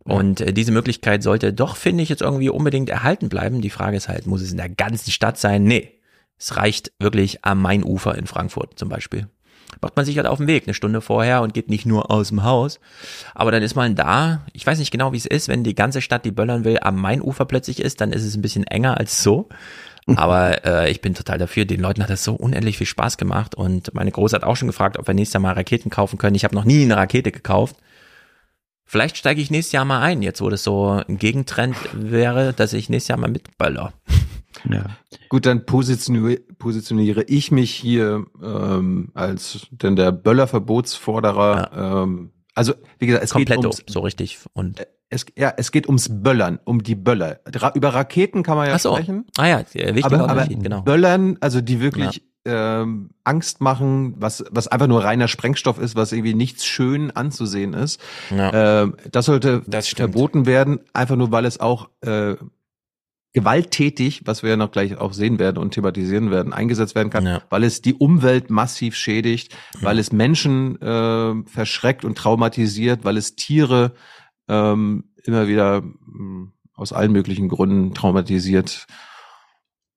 Und 0.04 0.40
äh, 0.40 0.52
diese 0.52 0.72
Möglichkeit 0.72 1.22
sollte 1.22 1.52
doch, 1.52 1.76
finde 1.76 2.02
ich, 2.02 2.08
jetzt 2.08 2.22
irgendwie 2.22 2.48
unbedingt 2.48 2.88
erhalten 2.88 3.28
bleiben. 3.28 3.60
Die 3.60 3.70
Frage 3.70 3.96
ist 3.96 4.08
halt, 4.08 4.26
muss 4.26 4.42
es 4.42 4.50
in 4.50 4.56
der 4.56 4.68
ganzen 4.68 5.10
Stadt 5.10 5.38
sein? 5.38 5.64
Nee, 5.64 6.00
es 6.38 6.56
reicht 6.56 6.92
wirklich 6.98 7.44
am 7.44 7.60
Mainufer 7.60 8.16
in 8.16 8.26
Frankfurt 8.26 8.78
zum 8.78 8.88
Beispiel. 8.88 9.28
Macht 9.80 9.96
man 9.96 10.04
sich 10.04 10.16
halt 10.16 10.26
auf 10.26 10.38
den 10.38 10.46
Weg 10.46 10.64
eine 10.64 10.74
Stunde 10.74 11.00
vorher 11.00 11.42
und 11.42 11.54
geht 11.54 11.70
nicht 11.70 11.86
nur 11.86 12.10
aus 12.10 12.28
dem 12.28 12.42
Haus. 12.42 12.80
Aber 13.34 13.52
dann 13.52 13.62
ist 13.62 13.76
man 13.76 13.94
da. 13.94 14.44
Ich 14.52 14.66
weiß 14.66 14.78
nicht 14.78 14.90
genau, 14.90 15.12
wie 15.12 15.16
es 15.16 15.26
ist, 15.26 15.48
wenn 15.48 15.62
die 15.62 15.74
ganze 15.74 16.00
Stadt, 16.00 16.24
die 16.24 16.32
böllern 16.32 16.64
will, 16.64 16.78
am 16.80 17.00
Mainufer 17.00 17.44
plötzlich 17.44 17.80
ist, 17.80 18.00
dann 18.00 18.12
ist 18.12 18.24
es 18.24 18.36
ein 18.36 18.42
bisschen 18.42 18.64
enger 18.64 18.98
als 18.98 19.22
so. 19.22 19.48
Aber 20.06 20.64
äh, 20.64 20.90
ich 20.90 21.00
bin 21.02 21.14
total 21.14 21.38
dafür. 21.38 21.66
Den 21.66 21.80
Leuten 21.80 22.02
hat 22.02 22.10
das 22.10 22.24
so 22.24 22.34
unendlich 22.34 22.78
viel 22.78 22.86
Spaß 22.86 23.16
gemacht. 23.16 23.54
Und 23.54 23.94
meine 23.94 24.10
Große 24.10 24.34
hat 24.34 24.44
auch 24.44 24.56
schon 24.56 24.68
gefragt, 24.68 24.98
ob 24.98 25.06
wir 25.06 25.14
nächstes 25.14 25.40
mal 25.40 25.52
Raketen 25.52 25.90
kaufen 25.90 26.18
können. 26.18 26.34
Ich 26.34 26.44
habe 26.44 26.54
noch 26.54 26.64
nie 26.64 26.82
eine 26.82 26.96
Rakete 26.96 27.30
gekauft. 27.30 27.76
Vielleicht 28.90 29.16
steige 29.16 29.40
ich 29.40 29.52
nächstes 29.52 29.70
Jahr 29.70 29.84
mal 29.84 30.00
ein, 30.00 30.20
jetzt 30.20 30.40
wo 30.40 30.50
das 30.50 30.64
so 30.64 31.00
ein 31.06 31.16
Gegentrend 31.16 31.76
wäre, 31.92 32.52
dass 32.52 32.72
ich 32.72 32.88
nächstes 32.88 33.06
Jahr 33.06 33.18
mal 33.18 33.30
mitböller. 33.30 33.92
Ja. 34.68 34.84
Gut, 35.28 35.46
dann 35.46 35.64
positioniere, 35.64 36.40
positioniere 36.58 37.22
ich 37.28 37.52
mich 37.52 37.70
hier 37.70 38.26
ähm, 38.42 39.12
als 39.14 39.68
denn 39.70 39.94
der 39.94 40.10
Böllerverbotsforderer. 40.10 42.02
Ähm, 42.02 42.32
also 42.56 42.74
wie 42.98 43.06
gesagt, 43.06 43.22
es 43.22 43.30
Kompletto, 43.30 43.60
geht 43.60 43.78
ums, 43.78 43.84
so 43.86 44.00
richtig. 44.00 44.40
Und 44.54 44.84
es, 45.08 45.24
ja, 45.38 45.54
es 45.56 45.70
geht 45.70 45.86
ums 45.86 46.08
Böllern, 46.10 46.58
um 46.64 46.82
die 46.82 46.96
Böller. 46.96 47.38
Ra 47.46 47.70
über 47.76 47.94
Raketen 47.94 48.42
kann 48.42 48.56
man 48.56 48.66
ja 48.66 48.76
so. 48.80 48.96
sprechen. 48.96 49.24
Ah 49.36 49.46
ja, 49.46 49.62
der 49.62 49.94
wichtige 49.94 50.18
aber, 50.18 50.28
aber 50.28 50.46
genau. 50.46 50.82
Böllern, 50.82 51.38
also 51.40 51.60
die 51.60 51.78
wirklich 51.78 52.24
ähm, 52.44 53.10
Angst 53.24 53.60
machen, 53.60 54.14
was 54.18 54.44
was 54.50 54.66
einfach 54.68 54.86
nur 54.86 55.04
reiner 55.04 55.28
Sprengstoff 55.28 55.78
ist, 55.78 55.94
was 55.96 56.12
irgendwie 56.12 56.34
nichts 56.34 56.64
schön 56.64 57.10
anzusehen 57.10 57.74
ist. 57.74 58.00
Ja. 58.30 58.82
Ähm, 58.82 58.96
das 59.12 59.26
sollte 59.26 59.62
Das 59.66 59.88
verboten 59.88 60.46
werden, 60.46 60.80
einfach 60.92 61.16
nur 61.16 61.30
weil 61.32 61.44
es 61.44 61.60
auch 61.60 61.88
äh, 62.00 62.36
gewalttätig, 63.32 64.22
was 64.24 64.42
wir 64.42 64.50
ja 64.50 64.56
noch 64.56 64.72
gleich 64.72 64.96
auch 64.98 65.12
sehen 65.12 65.38
werden 65.38 65.58
und 65.58 65.72
thematisieren 65.72 66.30
werden, 66.32 66.52
eingesetzt 66.52 66.94
werden 66.96 67.10
kann, 67.10 67.24
Ja. 67.26 67.42
weil 67.48 67.62
es 67.62 67.80
die 67.80 67.94
Umwelt 67.94 68.50
massiv 68.50 68.96
schädigt, 68.96 69.56
weil 69.82 69.98
es 70.00 70.10
Menschen 70.12 70.80
äh, 70.82 71.34
verschreckt 71.46 72.04
und 72.04 72.18
traumatisiert, 72.18 73.04
weil 73.04 73.16
es 73.16 73.36
Tiere 73.36 73.92
ähm, 74.48 75.04
immer 75.24 75.46
wieder 75.46 75.82
mh, 75.82 76.48
aus 76.74 76.92
allen 76.92 77.12
möglichen 77.12 77.48
Gründen 77.48 77.94
traumatisiert. 77.94 78.86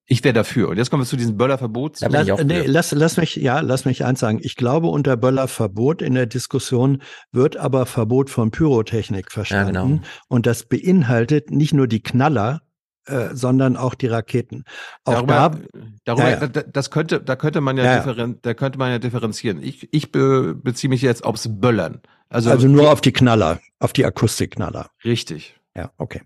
Ich 0.06 0.24
wäre 0.24 0.34
dafür. 0.34 0.68
Und 0.70 0.78
jetzt 0.78 0.90
kommen 0.90 1.04
wir 1.04 1.08
zu 1.08 1.16
diesem 1.16 1.38
Böllerverbot. 1.38 2.00
Lass, 2.02 2.28
nee, 2.44 2.62
lass, 2.66 2.92
lass 2.92 3.16
mich, 3.18 3.36
ja, 3.38 3.62
lass 3.62 3.86
mich 3.86 4.04
eins 4.04 4.20
sagen. 4.20 4.40
Ich 4.42 4.56
glaube, 4.58 4.88
unter 4.88 5.16
Böller 5.16 5.48
Verbot 5.48 6.02
in 6.02 6.14
der 6.14 6.26
Diskussion 6.26 7.02
wird 7.32 7.56
aber 7.58 7.86
Verbot 7.86 8.30
von 8.30 8.52
Pyrotechnik 8.52 9.32
verstanden. 9.32 9.74
genau. 9.74 10.00
Und 10.28 10.46
das 10.46 10.64
beinhaltet 10.66 11.52
nicht 11.52 11.74
nur 11.74 11.88
die 11.88 12.04
Knaller, 12.04 12.62
äh, 13.06 13.30
sondern 13.34 13.78
auch 13.78 13.96
die 13.96 14.08
Raketen. 14.08 14.66
Auch 15.06 15.14
darüber, 15.26 15.34
da, 15.34 15.80
darüber 16.06 16.30
Ja, 16.30 16.40
ja. 16.42 16.48
da- 16.48 16.64
das 16.64 16.92
könnte, 16.92 17.22
da 17.22 17.36
könnte 17.38 17.62
man 17.62 17.78
ja, 17.78 17.84
Ja, 17.86 17.92
ja. 17.92 17.98
differen, 18.00 18.40
da 18.42 18.54
könnte 18.54 18.80
man 18.80 18.92
ja 18.92 19.00
differenzieren. 19.00 19.62
Ich, 19.64 19.88
ich 19.94 20.12
be, 20.12 20.54
beziehe 20.56 20.90
mich 20.90 21.02
jetzt 21.02 21.24
aufs 21.24 21.48
Böllern. 21.50 22.02
Also, 22.30 22.50
also, 22.50 22.68
nur 22.68 22.92
auf 22.92 23.00
die 23.02 23.12
Knaller, 23.14 23.60
auf 23.80 23.94
die 23.94 24.06
Akustikknaller. 24.06 24.90
richtig. 25.06 25.56
Ja, 25.76 25.92
okay. 25.98 26.22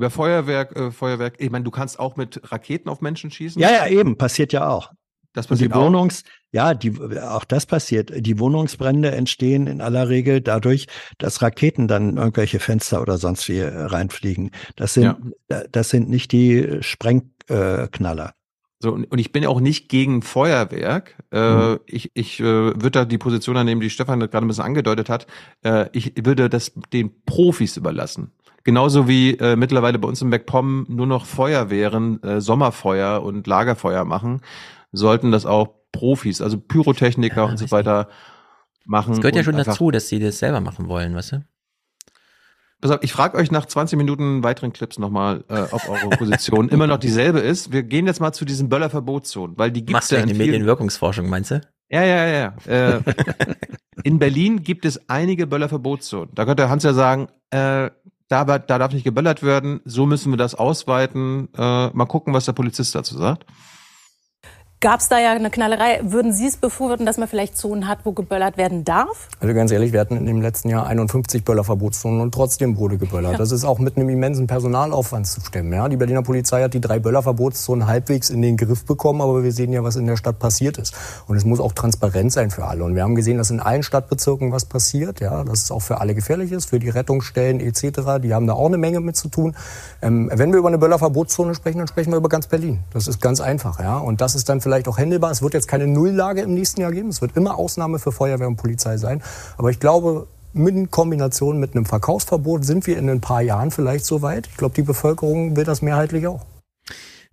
Über 0.00 0.08
Feuerwerk, 0.08 0.74
äh, 0.76 0.90
Feuerwerk. 0.90 1.34
Ich 1.36 1.50
meine, 1.50 1.62
du 1.62 1.70
kannst 1.70 1.98
auch 2.00 2.16
mit 2.16 2.40
Raketen 2.50 2.88
auf 2.88 3.02
Menschen 3.02 3.30
schießen. 3.30 3.60
Ja, 3.60 3.70
ja, 3.70 3.86
eben, 3.86 4.16
passiert 4.16 4.50
ja 4.50 4.66
auch. 4.66 4.92
Das 5.34 5.44
Und 5.50 5.60
die 5.60 5.68
passiert 5.68 5.74
auch. 5.74 5.86
Wohnungs, 5.88 6.24
ja, 6.52 6.72
die, 6.72 6.98
auch 7.20 7.44
das 7.44 7.66
passiert. 7.66 8.10
Die 8.16 8.38
Wohnungsbrände 8.38 9.10
entstehen 9.10 9.66
in 9.66 9.82
aller 9.82 10.08
Regel 10.08 10.40
dadurch, 10.40 10.86
dass 11.18 11.42
Raketen 11.42 11.86
dann 11.86 12.16
irgendwelche 12.16 12.60
Fenster 12.60 13.02
oder 13.02 13.18
sonst 13.18 13.46
wie 13.50 13.58
äh, 13.58 13.68
reinfliegen. 13.68 14.52
Das 14.74 14.94
sind, 14.94 15.04
Ja. 15.50 15.62
das 15.70 15.90
sind 15.90 16.08
nicht 16.08 16.32
die 16.32 16.78
Sprengknaller. 16.80 18.28
Äh. 18.28 18.32
So, 18.82 18.92
und 18.92 19.04
und 19.12 19.18
ich 19.18 19.30
bin 19.32 19.44
auch 19.44 19.60
nicht 19.60 19.90
gegen 19.90 20.22
Feuerwerk. 20.22 21.14
Äh, 21.30 21.50
Mhm. 21.54 21.80
Ich, 21.84 22.10
ich 22.14 22.40
äh, 22.40 22.44
würde 22.44 22.90
da 22.90 23.04
die 23.04 23.18
Position 23.18 23.58
annehmen, 23.58 23.82
die 23.82 23.90
Stefan 23.90 24.18
gerade 24.20 24.38
ein 24.38 24.48
bisschen 24.48 24.64
angedeutet 24.64 25.10
hat. 25.10 25.26
Äh, 25.62 25.90
ich 25.92 26.14
würde 26.24 26.48
das 26.48 26.72
den 26.90 27.22
Profis 27.26 27.76
überlassen. 27.76 28.32
Genauso 28.64 29.08
wie 29.08 29.32
äh, 29.38 29.56
mittlerweile 29.56 29.98
bei 29.98 30.08
uns 30.08 30.20
im 30.20 30.28
MacPom 30.28 30.86
nur 30.88 31.06
noch 31.06 31.24
Feuerwehren, 31.24 32.22
äh, 32.22 32.40
Sommerfeuer 32.40 33.22
und 33.22 33.46
Lagerfeuer 33.46 34.04
machen, 34.04 34.42
sollten 34.92 35.32
das 35.32 35.46
auch 35.46 35.68
Profis, 35.92 36.40
also 36.40 36.58
Pyrotechniker 36.58 37.46
und 37.46 37.58
so 37.58 37.70
weiter 37.70 38.08
machen. 38.84 39.14
Es 39.14 39.20
gehört 39.20 39.36
ja 39.36 39.42
schon 39.42 39.56
dazu, 39.56 39.90
dass 39.90 40.08
sie 40.08 40.18
das 40.18 40.38
selber 40.38 40.60
machen 40.60 40.88
wollen, 40.88 41.14
weißt 41.14 41.32
du? 41.32 41.44
Pass 42.80 42.92
auf, 42.92 42.98
ich 43.02 43.12
frage 43.12 43.36
euch 43.36 43.50
nach 43.50 43.66
20 43.66 43.98
Minuten 43.98 44.42
weiteren 44.42 44.72
Clips 44.72 44.98
nochmal, 44.98 45.44
äh, 45.48 45.64
ob 45.70 45.86
eure 45.88 46.08
Position 46.10 46.70
immer 46.70 46.86
noch 46.86 46.96
dieselbe 46.98 47.40
ist. 47.40 47.72
Wir 47.72 47.82
gehen 47.82 48.06
jetzt 48.06 48.20
mal 48.20 48.32
zu 48.32 48.46
diesen 48.46 48.70
Böllerverbotszonen, 48.70 49.58
weil 49.58 49.70
die 49.70 49.84
gibt 49.84 50.02
es 50.02 50.10
ja 50.10 50.18
in 50.18 50.24
eine 50.24 50.34
vielen, 50.34 50.46
Medienwirkungsforschung, 50.46 51.28
meinst 51.28 51.50
du? 51.50 51.60
Ja, 51.90 52.04
ja, 52.04 52.26
ja. 52.26 52.54
ja. 52.66 52.96
Äh, 52.96 53.00
in 54.04 54.18
Berlin 54.18 54.62
gibt 54.62 54.86
es 54.86 55.08
einige 55.10 55.46
Böllerverbotszonen. 55.46 56.30
Da 56.34 56.46
könnte 56.46 56.70
Hans 56.70 56.84
ja 56.84 56.94
sagen, 56.94 57.28
äh, 57.50 57.90
da, 58.30 58.44
da 58.44 58.78
darf 58.78 58.92
nicht 58.92 59.04
geböllert 59.04 59.42
werden, 59.42 59.80
so 59.84 60.06
müssen 60.06 60.32
wir 60.32 60.36
das 60.36 60.54
ausweiten. 60.54 61.48
Äh, 61.58 61.88
mal 61.88 62.06
gucken, 62.06 62.32
was 62.32 62.44
der 62.44 62.52
Polizist 62.52 62.94
dazu 62.94 63.18
sagt. 63.18 63.44
Gab 64.82 65.00
es 65.00 65.10
da 65.10 65.18
ja 65.18 65.32
eine 65.32 65.50
Knallerei? 65.50 66.00
Würden 66.04 66.32
Sie 66.32 66.46
es 66.46 66.56
befürworten, 66.56 67.04
dass 67.04 67.18
man 67.18 67.28
vielleicht 67.28 67.54
Zonen 67.54 67.86
hat, 67.86 67.98
wo 68.04 68.12
geböllert 68.12 68.56
werden 68.56 68.82
darf? 68.82 69.28
Also 69.38 69.52
ganz 69.52 69.70
ehrlich, 69.72 69.92
wir 69.92 70.00
hatten 70.00 70.16
in 70.16 70.24
dem 70.24 70.40
letzten 70.40 70.70
Jahr 70.70 70.86
51 70.86 71.44
Böllerverbotszonen 71.44 72.22
und 72.22 72.32
trotzdem 72.32 72.78
wurde 72.78 72.96
geböllert. 72.96 73.32
Ja. 73.32 73.38
Das 73.38 73.52
ist 73.52 73.66
auch 73.66 73.78
mit 73.78 73.98
einem 73.98 74.08
immensen 74.08 74.46
Personalaufwand 74.46 75.26
zu 75.26 75.42
stemmen. 75.42 75.70
Ja? 75.74 75.86
Die 75.90 75.98
Berliner 75.98 76.22
Polizei 76.22 76.62
hat 76.62 76.72
die 76.72 76.80
drei 76.80 76.98
Böllerverbotszonen 76.98 77.86
halbwegs 77.86 78.30
in 78.30 78.40
den 78.40 78.56
Griff 78.56 78.86
bekommen, 78.86 79.20
aber 79.20 79.44
wir 79.44 79.52
sehen 79.52 79.70
ja, 79.70 79.84
was 79.84 79.96
in 79.96 80.06
der 80.06 80.16
Stadt 80.16 80.38
passiert 80.38 80.78
ist. 80.78 80.94
Und 81.26 81.36
es 81.36 81.44
muss 81.44 81.60
auch 81.60 81.74
transparent 81.74 82.32
sein 82.32 82.50
für 82.50 82.64
alle. 82.64 82.82
Und 82.82 82.94
wir 82.94 83.02
haben 83.02 83.16
gesehen, 83.16 83.36
dass 83.36 83.50
in 83.50 83.60
allen 83.60 83.82
Stadtbezirken 83.82 84.50
was 84.50 84.64
passiert, 84.64 85.20
ja, 85.20 85.44
dass 85.44 85.64
es 85.64 85.70
auch 85.70 85.82
für 85.82 86.00
alle 86.00 86.14
gefährlich 86.14 86.52
ist, 86.52 86.70
für 86.70 86.78
die 86.78 86.88
Rettungsstellen 86.88 87.60
etc. 87.60 88.22
Die 88.22 88.32
haben 88.32 88.46
da 88.46 88.54
auch 88.54 88.68
eine 88.68 88.78
Menge 88.78 89.00
mit 89.00 89.14
zu 89.14 89.28
tun. 89.28 89.54
Ähm, 90.00 90.30
wenn 90.32 90.52
wir 90.52 90.58
über 90.58 90.68
eine 90.68 90.78
Böllerverbotszone 90.78 91.54
sprechen, 91.54 91.76
dann 91.76 91.88
sprechen 91.88 92.12
wir 92.12 92.16
über 92.16 92.30
ganz 92.30 92.46
Berlin. 92.46 92.78
Das 92.94 93.08
ist 93.08 93.20
ganz 93.20 93.42
einfach, 93.42 93.78
ja. 93.78 93.98
Und 93.98 94.22
das 94.22 94.34
ist 94.34 94.48
dann 94.48 94.62
vielleicht 94.62 94.69
auch 94.88 94.98
händelbar. 94.98 95.30
Es 95.30 95.42
wird 95.42 95.54
jetzt 95.54 95.68
keine 95.68 95.86
Nulllage 95.86 96.42
im 96.42 96.54
nächsten 96.54 96.80
Jahr 96.80 96.92
geben. 96.92 97.08
Es 97.08 97.20
wird 97.20 97.36
immer 97.36 97.58
Ausnahme 97.58 97.98
für 97.98 98.12
Feuerwehr 98.12 98.48
und 98.48 98.56
Polizei 98.56 98.96
sein. 98.96 99.22
Aber 99.58 99.70
ich 99.70 99.80
glaube, 99.80 100.26
in 100.54 100.90
Kombination 100.90 101.60
mit 101.60 101.74
einem 101.74 101.86
Verkaufsverbot 101.86 102.64
sind 102.64 102.86
wir 102.86 102.98
in 102.98 103.08
ein 103.08 103.20
paar 103.20 103.42
Jahren 103.42 103.70
vielleicht 103.70 104.04
so 104.04 104.22
weit. 104.22 104.48
Ich 104.48 104.56
glaube, 104.56 104.74
die 104.74 104.82
Bevölkerung 104.82 105.56
will 105.56 105.64
das 105.64 105.82
mehrheitlich 105.82 106.26
auch. 106.26 106.44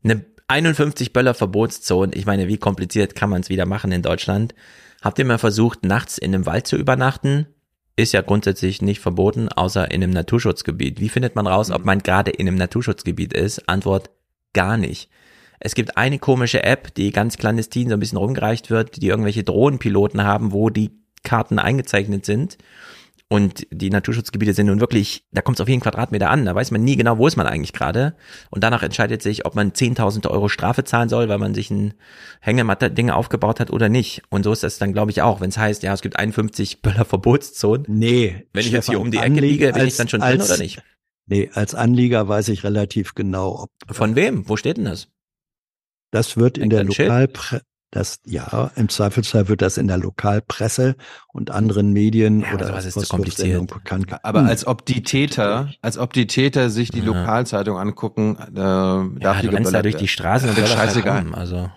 Eine 0.04 0.26
51 0.48 1.14
Böller 1.14 1.34
Verbotszone. 1.34 2.14
Ich 2.14 2.26
meine, 2.26 2.48
wie 2.48 2.58
kompliziert 2.58 3.16
kann 3.16 3.30
man 3.30 3.42
es 3.42 3.50
wieder 3.50 3.66
machen 3.66 3.92
in 3.92 4.02
Deutschland? 4.02 4.56
Habt 5.02 5.20
ihr 5.20 5.26
mal 5.26 5.38
versucht, 5.38 5.84
nachts 5.84 6.18
in 6.18 6.34
einem 6.34 6.46
Wald 6.46 6.68
zu 6.68 6.78
übernachten? 6.78 7.48
Ist 7.96 8.14
ja 8.14 8.22
grundsätzlich 8.22 8.82
nicht 8.82 9.00
verboten, 9.00 9.50
außer 9.50 9.90
in 9.92 10.04
einem 10.04 10.12
Naturschutzgebiet. 10.12 11.00
Wie 11.00 11.10
findet 11.10 11.36
man 11.36 11.48
raus, 11.48 11.72
ob 11.72 11.84
man 11.84 12.00
gerade 12.00 12.32
in 12.32 12.48
einem 12.48 12.58
Naturschutzgebiet 12.58 13.34
ist? 13.34 13.68
Antwort, 13.68 14.12
gar 14.54 14.78
nicht. 14.78 15.10
Es 15.60 15.76
gibt 15.76 15.98
eine 15.98 16.20
komische 16.20 16.64
App, 16.64 16.94
die 16.96 17.12
ganz 17.12 17.38
clandestin 17.38 17.90
so 17.90 17.94
ein 17.96 18.00
bisschen 18.00 18.18
rumgereicht 18.18 18.70
wird, 18.70 19.02
die 19.02 19.08
irgendwelche 19.08 19.44
Drohnenpiloten 19.44 20.24
haben, 20.24 20.52
wo 20.52 20.70
die 20.70 20.92
Karten 21.24 21.60
eingezeichnet 21.60 22.26
sind. 22.26 22.58
Und 23.30 23.68
die 23.72 23.90
Naturschutzgebiete 23.90 24.54
sind 24.54 24.68
nun 24.68 24.80
wirklich, 24.80 25.26
da 25.34 25.42
kommt 25.42 25.58
es 25.58 25.62
auf 25.62 25.68
jeden 25.68 25.82
Quadratmeter 25.82 26.30
an. 26.30 26.46
Da 26.46 26.56
weiß 26.56 26.72
man 26.72 26.86
nie 26.86 26.96
genau, 26.96 27.18
wo 27.18 27.28
ist 27.28 27.36
man 27.36 27.46
eigentlich 27.46 27.74
gerade. 27.74 28.16
Und 28.52 28.64
danach 28.64 28.84
entscheidet 28.84 29.22
sich, 29.22 29.46
ob 29.46 29.54
man 29.54 29.72
10.000 29.74 30.30
Euro 30.30 30.48
Strafe 30.48 30.86
zahlen 30.86 31.10
soll, 31.10 31.28
weil 31.28 31.38
man 31.38 31.54
sich 31.54 31.70
ein 31.70 31.94
Hängematte-Ding 32.40 33.10
aufgebaut 33.10 33.60
hat 33.60 33.70
oder 33.70 33.90
nicht. 33.90 34.22
Und 34.30 34.44
so 34.44 34.54
ist 34.54 34.64
das 34.64 34.78
dann, 34.78 34.94
glaube 34.94 35.12
ich, 35.12 35.22
auch. 35.24 35.42
Wenn 35.42 35.50
es 35.50 35.58
heißt, 35.58 35.84
ja, 35.84 35.94
es 35.94 36.02
gibt 36.02 36.18
51 36.18 36.82
Böller-Verbotszonen. 36.82 37.86
Nee. 37.90 38.48
Wenn 38.54 38.66
ich 38.66 38.72
jetzt 38.72 38.88
hier 38.90 39.02
um 39.02 39.12
die 39.12 39.18
Ecke 39.18 39.42
liege, 39.42 39.74
bin 39.74 39.82
als- 39.82 39.92
ich 39.94 39.98
dann 39.98 40.08
schon 40.08 40.22
drin 40.22 40.40
als- 40.40 40.50
oder 40.50 40.62
nicht? 40.62 40.82
Nee, 41.26 41.50
als 41.54 41.76
Anlieger 41.76 42.30
weiß 42.30 42.48
ich 42.48 42.64
relativ 42.64 43.14
genau, 43.14 43.64
ob 43.64 43.94
Von 43.96 44.16
wem? 44.16 44.48
Wo 44.48 44.56
steht 44.56 44.78
denn 44.78 44.86
das? 44.86 45.10
Das 46.12 46.38
wird 46.38 46.58
in 46.58 46.70
der? 46.70 46.84
Lokalpresse, 46.84 47.62
das, 47.92 48.20
ja, 48.26 48.70
im 48.76 48.90
Zweifelsfall 48.90 49.48
wird 49.48 49.62
das 49.62 49.78
in 49.78 49.88
der 49.88 49.98
Lokalpresse 49.98 50.96
und 51.30 51.52
anderen 51.52 51.94
Medien 51.94 52.42
Ja, 52.42 52.54
oder 52.54 52.68
sowas 52.68 52.86
ist 52.86 53.00
zu 53.00 53.08
kompliziert. 53.08 53.66
bekannt. 53.68 54.08
Aber 54.24 54.44
als 54.44 54.68
ob 54.68 54.86
die 54.86 55.04
Täter, 55.04 55.70
als 55.82 55.98
ob 55.98 56.12
die 56.12 56.28
Täter 56.28 56.70
sich 56.70 56.92
die 56.92 57.00
Ja. 57.00 57.06
Lokalzeitung 57.06 57.78
angucken, 57.78 58.36
äh, 58.42 58.56
darf 58.56 59.08
Ja, 59.22 59.42
die 59.42 59.48
du 59.48 59.56
rennst 59.56 59.74
da 59.74 59.82
durch 59.82 59.96
die. 59.96 60.10
Straße 60.10 60.50
und 60.50 60.58
Das 60.58 60.66
ist 60.66 60.76
böllerst 60.76 60.78
halt 60.78 60.90
scheißegal. 60.90 61.22
rum, 61.24 61.34
Also, 61.36 61.72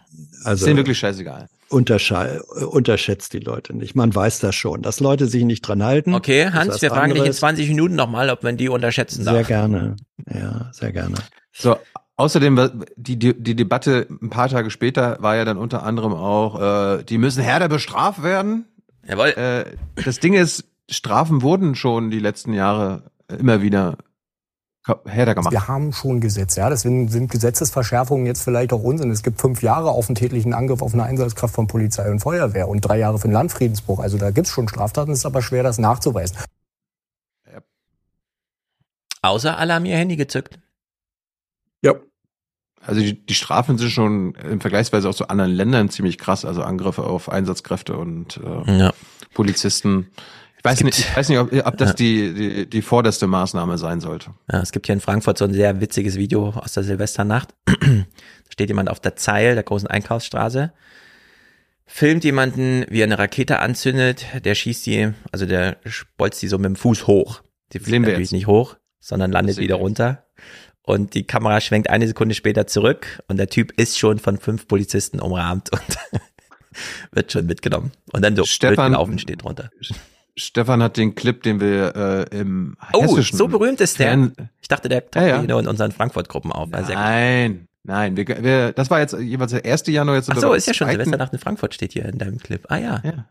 also 0.44 0.64
ist 0.64 0.66
denen 0.66 0.78
wirklich 0.78 0.98
scheißegal. 0.98 1.46
untersche 1.68 2.42
unterschätzt 2.68 3.32
die 3.32 3.38
Leute 3.38 3.76
nicht. 3.76 3.94
Man 3.94 4.12
weiß 4.12 4.40
das 4.40 4.56
schon, 4.56 4.82
dass 4.82 4.98
Leute 4.98 5.26
sich 5.28 5.44
nicht 5.44 5.62
dran 5.62 5.84
halten. 5.84 6.12
okay, 6.14 6.50
Hans, 6.52 6.74
was 6.74 6.82
wir 6.82 6.90
fragen 6.90 7.10
dich 7.10 7.18
in 7.18 7.22
anderes. 7.22 7.36
20 7.38 7.68
Minuten 7.68 7.94
nochmal, 7.94 8.30
ob 8.30 8.42
man 8.42 8.56
die 8.56 8.68
unterschätzen 8.68 9.22
Sehr 9.22 9.32
darf. 9.34 9.46
gerne. 9.46 9.94
Ja, 10.28 10.70
sehr 10.72 10.90
gerne. 10.92 11.14
So, 11.52 11.76
außerdem 12.20 12.84
die, 12.96 13.18
die, 13.18 13.42
die 13.42 13.56
Debatte 13.56 14.06
ein 14.22 14.30
paar 14.30 14.48
Tage 14.48 14.70
später 14.70 15.16
war 15.20 15.36
ja 15.36 15.44
dann 15.44 15.56
unter 15.56 15.82
anderem 15.82 16.12
auch, 16.12 16.60
äh, 16.98 17.02
die 17.02 17.18
müssen 17.18 17.42
härter 17.42 17.68
bestraft 17.68 18.22
werden. 18.22 18.66
Jawohl. 19.06 19.28
Äh, 19.28 19.76
das 20.04 20.20
Ding 20.20 20.34
ist, 20.34 20.64
Strafen 20.90 21.42
wurden 21.42 21.74
schon 21.74 22.10
die 22.10 22.18
letzten 22.18 22.52
Jahre 22.52 23.10
immer 23.38 23.62
wieder 23.62 23.96
härter 25.06 25.34
gemacht. 25.34 25.52
Wir 25.52 25.68
haben 25.68 25.92
schon 25.92 26.20
Gesetze, 26.20 26.60
ja. 26.60 26.68
Das 26.68 26.82
sind, 26.82 27.08
sind 27.08 27.30
Gesetzesverschärfungen 27.30 28.26
jetzt 28.26 28.42
vielleicht 28.42 28.72
auch 28.72 28.82
Unsinn. 28.82 29.10
Es 29.10 29.22
gibt 29.22 29.40
fünf 29.40 29.62
Jahre 29.62 29.90
auf 29.90 30.08
einen 30.08 30.16
tätlichen 30.16 30.52
Angriff 30.52 30.82
auf 30.82 30.92
eine 30.92 31.04
Einsatzkraft 31.04 31.54
von 31.54 31.68
Polizei 31.68 32.10
und 32.10 32.20
Feuerwehr 32.20 32.68
und 32.68 32.80
drei 32.80 32.98
Jahre 32.98 33.18
für 33.18 33.24
einen 33.24 33.34
Landfriedensbruch. 33.34 34.00
Also 34.00 34.18
da 34.18 34.30
gibt's 34.30 34.50
schon 34.50 34.68
Straftaten, 34.68 35.12
es 35.12 35.20
ist 35.20 35.26
aber 35.26 35.42
schwer, 35.42 35.62
das 35.62 35.78
nachzuweisen. 35.78 36.36
Außer 39.22 39.56
alle 39.56 39.74
haben 39.74 39.84
ihr 39.84 39.96
Handy 39.96 40.16
gezückt. 40.16 40.58
Ja. 41.82 41.94
Also 42.82 43.00
die, 43.02 43.14
die 43.24 43.34
Strafen 43.34 43.76
sind 43.76 43.90
schon 43.90 44.34
im 44.36 44.60
Vergleichsweise 44.60 45.08
auch 45.08 45.14
zu 45.14 45.28
anderen 45.28 45.52
Ländern 45.52 45.90
ziemlich 45.90 46.16
krass, 46.18 46.44
also 46.44 46.62
Angriffe 46.62 47.02
auf 47.04 47.28
Einsatzkräfte 47.30 47.96
und 47.96 48.38
äh, 48.66 48.78
Ja. 48.78 48.92
Polizisten. 49.34 50.08
Ich 50.58 50.64
weiß 50.64 50.82
nicht, 50.84 50.98
ich 50.98 51.16
weiß 51.16 51.28
nicht, 51.28 51.38
ob, 51.38 51.52
ob 51.66 51.76
das 51.76 51.90
Ja. 51.90 51.94
die, 51.94 52.34
die, 52.34 52.70
die 52.70 52.82
vorderste 52.82 53.26
Maßnahme 53.26 53.78
sein 53.78 54.00
sollte. 54.00 54.30
Ja, 54.50 54.60
es 54.60 54.72
gibt 54.72 54.86
hier 54.86 54.94
in 54.94 55.00
Frankfurt 55.00 55.38
so 55.38 55.44
ein 55.44 55.52
sehr 55.52 55.80
witziges 55.80 56.16
Video 56.16 56.50
aus 56.50 56.72
der 56.72 56.82
Silvesternacht. 56.82 57.54
da 57.66 57.76
steht 58.50 58.68
jemand 58.68 58.88
auf 58.90 59.00
der 59.00 59.14
Zeil 59.16 59.54
der 59.54 59.62
großen 59.64 59.88
Einkaufsstraße, 59.88 60.72
filmt 61.86 62.24
jemanden, 62.24 62.84
wie 62.88 63.00
er 63.00 63.04
eine 63.04 63.18
Rakete 63.18 63.58
anzündet, 63.60 64.26
der 64.44 64.54
schießt 64.54 64.86
die, 64.86 65.12
also 65.32 65.44
der 65.46 65.76
bolzt 66.16 66.40
die 66.42 66.48
so 66.48 66.56
mit 66.58 66.66
dem 66.66 66.76
Fuß 66.76 67.06
hoch. 67.06 67.42
Die 67.72 67.78
fliegt 67.78 68.02
natürlich 68.02 68.20
jetzt. 68.28 68.32
nicht 68.32 68.46
hoch, 68.46 68.76
sondern 69.00 69.32
landet 69.32 69.56
wieder 69.58 69.76
jetzt. 69.76 69.82
runter. 69.82 70.24
Und 70.82 71.14
die 71.14 71.24
Kamera 71.24 71.60
schwenkt 71.60 71.90
eine 71.90 72.06
Sekunde 72.06 72.34
später 72.34 72.66
zurück 72.66 73.20
und 73.28 73.36
der 73.36 73.48
Typ 73.48 73.72
ist 73.78 73.98
schon 73.98 74.18
von 74.18 74.38
fünf 74.38 74.66
Polizisten 74.66 75.20
umrahmt 75.20 75.70
und 75.72 76.20
wird 77.12 77.30
schon 77.32 77.46
mitgenommen. 77.46 77.92
Und 78.12 78.22
dann 78.22 78.34
so 78.36 78.44
Stefan- 78.44 78.74
blöd 78.76 78.86
gelaufen 78.92 79.18
steht 79.18 79.42
drunter. 79.42 79.70
Stefan 80.36 80.82
hat 80.82 80.96
den 80.96 81.14
Clip, 81.14 81.42
den 81.42 81.60
wir 81.60 82.26
äh, 82.32 82.38
im 82.38 82.76
Oh, 82.94 83.20
so 83.20 83.48
berühmt 83.48 83.80
ist 83.80 83.98
der. 83.98 84.30
Ich 84.62 84.68
dachte, 84.68 84.88
der 84.88 85.02
taucht 85.10 85.16
Ja, 85.26 85.42
ja. 85.42 85.58
in 85.58 85.66
unseren 85.68 85.92
Frankfurt-Gruppen 85.92 86.50
auf. 86.52 86.68
Nein, 86.70 87.68
nein, 87.82 88.16
wir, 88.16 88.26
wir, 88.26 88.72
das 88.72 88.88
war 88.90 89.00
jetzt 89.00 89.12
jeweils 89.18 89.50
der 89.50 89.64
1. 89.70 89.86
Januar. 89.88 90.16
Jetzt 90.16 90.30
Ach 90.30 90.38
so, 90.38 90.54
ist 90.54 90.66
ja 90.66 90.72
schon. 90.72 90.88
Silvesternacht 90.88 91.32
in 91.32 91.38
Frankfurt 91.40 91.74
steht 91.74 91.92
hier 91.92 92.06
in 92.06 92.16
deinem 92.18 92.38
Clip. 92.38 92.64
Ah 92.70 92.78
ja. 92.78 93.02
Ja, 93.04 93.26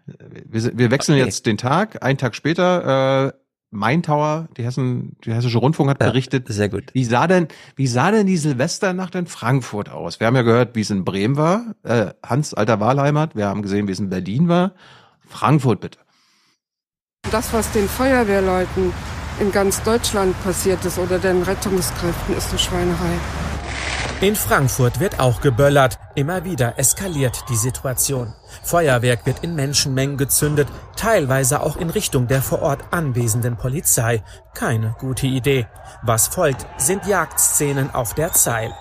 wir, 0.45 0.77
wir 0.77 0.91
wechseln 0.91 1.15
Okay. 1.15 1.25
jetzt 1.25 1.45
den 1.45 1.57
Tag. 1.57 2.03
Einen 2.03 2.17
Tag 2.19 2.35
später, 2.35 3.33
äh, 3.71 3.75
Main 3.75 4.03
Tower, 4.03 4.47
die 4.57 4.63
Hessen, 4.63 5.15
die 5.23 5.33
hessische 5.33 5.57
Rundfunk 5.57 5.89
hat 5.89 6.01
Ja, 6.01 6.07
berichtet. 6.07 6.47
Sehr 6.47 6.69
gut. 6.69 6.85
Wie 6.93 7.05
sah 7.05 7.27
denn, 7.27 7.47
wie 7.75 7.87
sah 7.87 8.11
denn 8.11 8.27
die 8.27 8.37
Silvesternacht 8.37 9.15
in 9.15 9.27
Frankfurt 9.27 9.89
aus? 9.89 10.19
Wir 10.19 10.27
haben 10.27 10.35
ja 10.35 10.41
gehört, 10.41 10.75
wie 10.75 10.81
es 10.81 10.89
in 10.89 11.05
Bremen 11.05 11.37
war. 11.37 11.75
Äh, 11.83 12.11
Hans 12.25 12.53
alter 12.53 12.79
Wahlheimat. 12.79 13.35
Wir 13.35 13.47
haben 13.47 13.61
gesehen, 13.61 13.87
wie 13.87 13.91
es 13.91 13.99
in 13.99 14.09
Berlin 14.09 14.47
war. 14.47 14.73
Frankfurt 15.27 15.81
bitte. 15.81 15.99
Das, 17.31 17.53
was 17.53 17.71
den 17.71 17.87
Feuerwehrleuten 17.87 18.91
in 19.39 19.51
ganz 19.51 19.83
Deutschland 19.83 20.41
passiert 20.43 20.83
ist 20.85 20.97
oder 20.97 21.19
den 21.19 21.43
Rettungskräften, 21.43 22.35
ist 22.35 22.49
eine 22.49 22.59
Schweinerei. 22.59 23.48
In 24.21 24.35
Frankfurt 24.35 24.99
wird 24.99 25.17
auch 25.21 25.39
geböllert. 25.39 25.97
Immer 26.13 26.43
wieder 26.43 26.77
eskaliert 26.77 27.45
die 27.47 27.55
Situation. 27.55 28.33
Feuerwerk 28.63 29.25
wird 29.25 29.45
in 29.45 29.55
Menschenmengen 29.55 30.17
gezündet, 30.17 30.67
teilweise 30.97 31.61
auch 31.63 31.77
in 31.77 31.89
Richtung 31.89 32.27
der 32.27 32.41
vor 32.41 32.61
Ort 32.61 32.83
anwesenden 32.91 33.55
Polizei. 33.55 34.21
Keine 34.53 34.93
gute 34.99 35.27
Idee. 35.27 35.67
Was 36.01 36.27
folgt, 36.27 36.65
sind 36.75 37.05
Jagdszenen 37.05 37.95
auf 37.95 38.13
der 38.13 38.33
Zeil. 38.33 38.73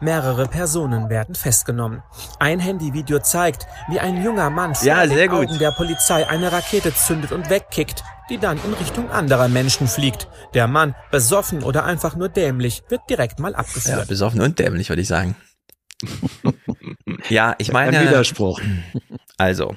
Mehrere 0.00 0.46
Personen 0.46 1.08
werden 1.10 1.34
festgenommen. 1.34 2.02
Ein 2.38 2.60
Handyvideo 2.60 3.18
zeigt, 3.20 3.66
wie 3.88 4.00
ein 4.00 4.22
junger 4.22 4.50
Mann 4.50 4.74
vor 4.74 4.86
Ja, 4.86 5.06
den 5.06 5.28
gut. 5.30 5.48
Augen 5.48 5.58
der 5.58 5.72
Polizei 5.72 6.26
eine 6.28 6.52
Rakete 6.52 6.94
zündet 6.94 7.32
und 7.32 7.50
wegkickt, 7.50 8.02
die 8.30 8.38
dann 8.38 8.58
in 8.64 8.74
Richtung 8.74 9.10
anderer 9.10 9.48
Menschen 9.48 9.88
fliegt. 9.88 10.28
Der 10.54 10.66
Mann, 10.66 10.94
besoffen 11.10 11.62
oder 11.62 11.84
einfach 11.84 12.16
nur 12.16 12.28
dämlich, 12.28 12.82
wird 12.88 13.02
direkt 13.10 13.38
mal 13.38 13.52
Ja, 13.52 13.58
abgeführt. 13.58 14.08
besoffen 14.08 14.40
und 14.40 14.58
dämlich, 14.58 14.88
würde 14.88 15.02
ich 15.02 15.08
sagen. 15.08 15.34
ja, 17.28 17.54
ich 17.58 17.72
meine. 17.72 17.98
Ein 17.98 18.08
Widerspruch. 18.08 18.60
Also. 19.38 19.76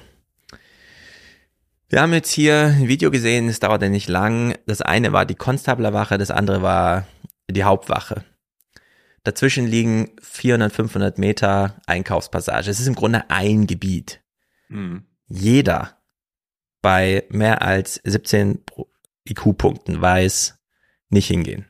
Wir 1.88 2.00
haben 2.02 2.12
jetzt 2.12 2.30
hier 2.32 2.74
ein 2.76 2.88
Video 2.88 3.12
gesehen, 3.12 3.48
es 3.48 3.60
dauerte 3.60 3.88
nicht 3.88 4.08
lang. 4.08 4.56
Das 4.66 4.82
eine 4.82 5.12
war 5.12 5.24
die 5.24 5.36
Konstablerwache, 5.36 6.18
das 6.18 6.32
andere 6.32 6.60
war 6.62 7.06
die 7.48 7.62
Hauptwache. 7.62 8.24
Dazwischen 9.26 9.66
liegen 9.66 10.12
400, 10.22 10.72
500 10.72 11.18
Meter 11.18 11.80
Einkaufspassage. 11.86 12.70
Es 12.70 12.78
ist 12.78 12.86
im 12.86 12.94
Grunde 12.94 13.28
ein 13.28 13.66
Gebiet. 13.66 14.22
Hm. 14.68 15.04
Jeder 15.26 16.00
bei 16.80 17.24
mehr 17.28 17.62
als 17.62 18.00
17 18.04 18.64
Pro- 18.64 18.88
IQ-Punkten 19.28 20.00
weiß, 20.00 20.60
nicht 21.08 21.26
hingehen. 21.26 21.66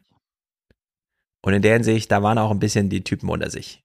Und 1.41 1.55
in 1.55 1.63
der 1.63 1.73
Hinsicht, 1.73 2.13
da 2.13 2.23
waren 2.23 2.37
auch 2.37 2.51
ein 2.51 2.59
bisschen 2.59 2.91
die 2.91 3.03
Typen 3.03 3.31
unter 3.31 3.49
sich. 3.49 3.83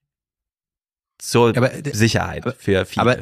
Zur 1.16 1.56
Aber, 1.56 1.72
äh, 1.72 1.94
Sicherheit 1.94 2.44
für 2.58 2.84
viele. 2.84 3.00
Aber, 3.00 3.18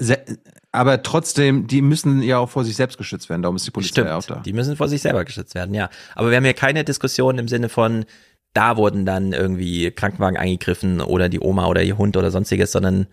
aber 0.73 1.03
trotzdem, 1.05 1.69
die 1.69 1.81
müssen 1.81 2.23
ja 2.23 2.39
auch 2.39 2.51
vor 2.51 2.65
sich 2.65 2.75
selbst 2.75 2.99
geschützt 2.99 3.29
werden. 3.29 3.43
Darum 3.43 3.55
ist 3.55 3.69
die 3.69 3.71
Polizei 3.71 4.13
auch 4.13 4.25
da. 4.25 4.41
Die 4.41 4.53
müssen 4.53 4.77
vor 4.77 4.89
sich 4.89 5.03
selber 5.03 5.25
geschützt 5.25 5.55
werden, 5.55 5.75
ja. 5.77 5.91
Aber 6.17 6.31
wir 6.31 6.39
haben 6.39 6.45
hier 6.45 6.55
keine 6.55 6.83
Diskussion 6.83 7.39
im 7.39 7.47
Sinne 7.47 7.69
von, 7.69 8.05
da 8.53 8.77
wurden 8.77 9.07
dann 9.07 9.33
irgendwie 9.33 9.91
Krankenwagen 9.91 10.37
eingegriffen 10.37 11.01
oder 11.01 11.29
die 11.29 11.41
Oma 11.41 11.67
oder 11.67 11.83
ihr 11.83 11.99
Hund 11.99 12.17
oder 12.17 12.31
sonstiges, 12.31 12.73
sondern 12.73 13.07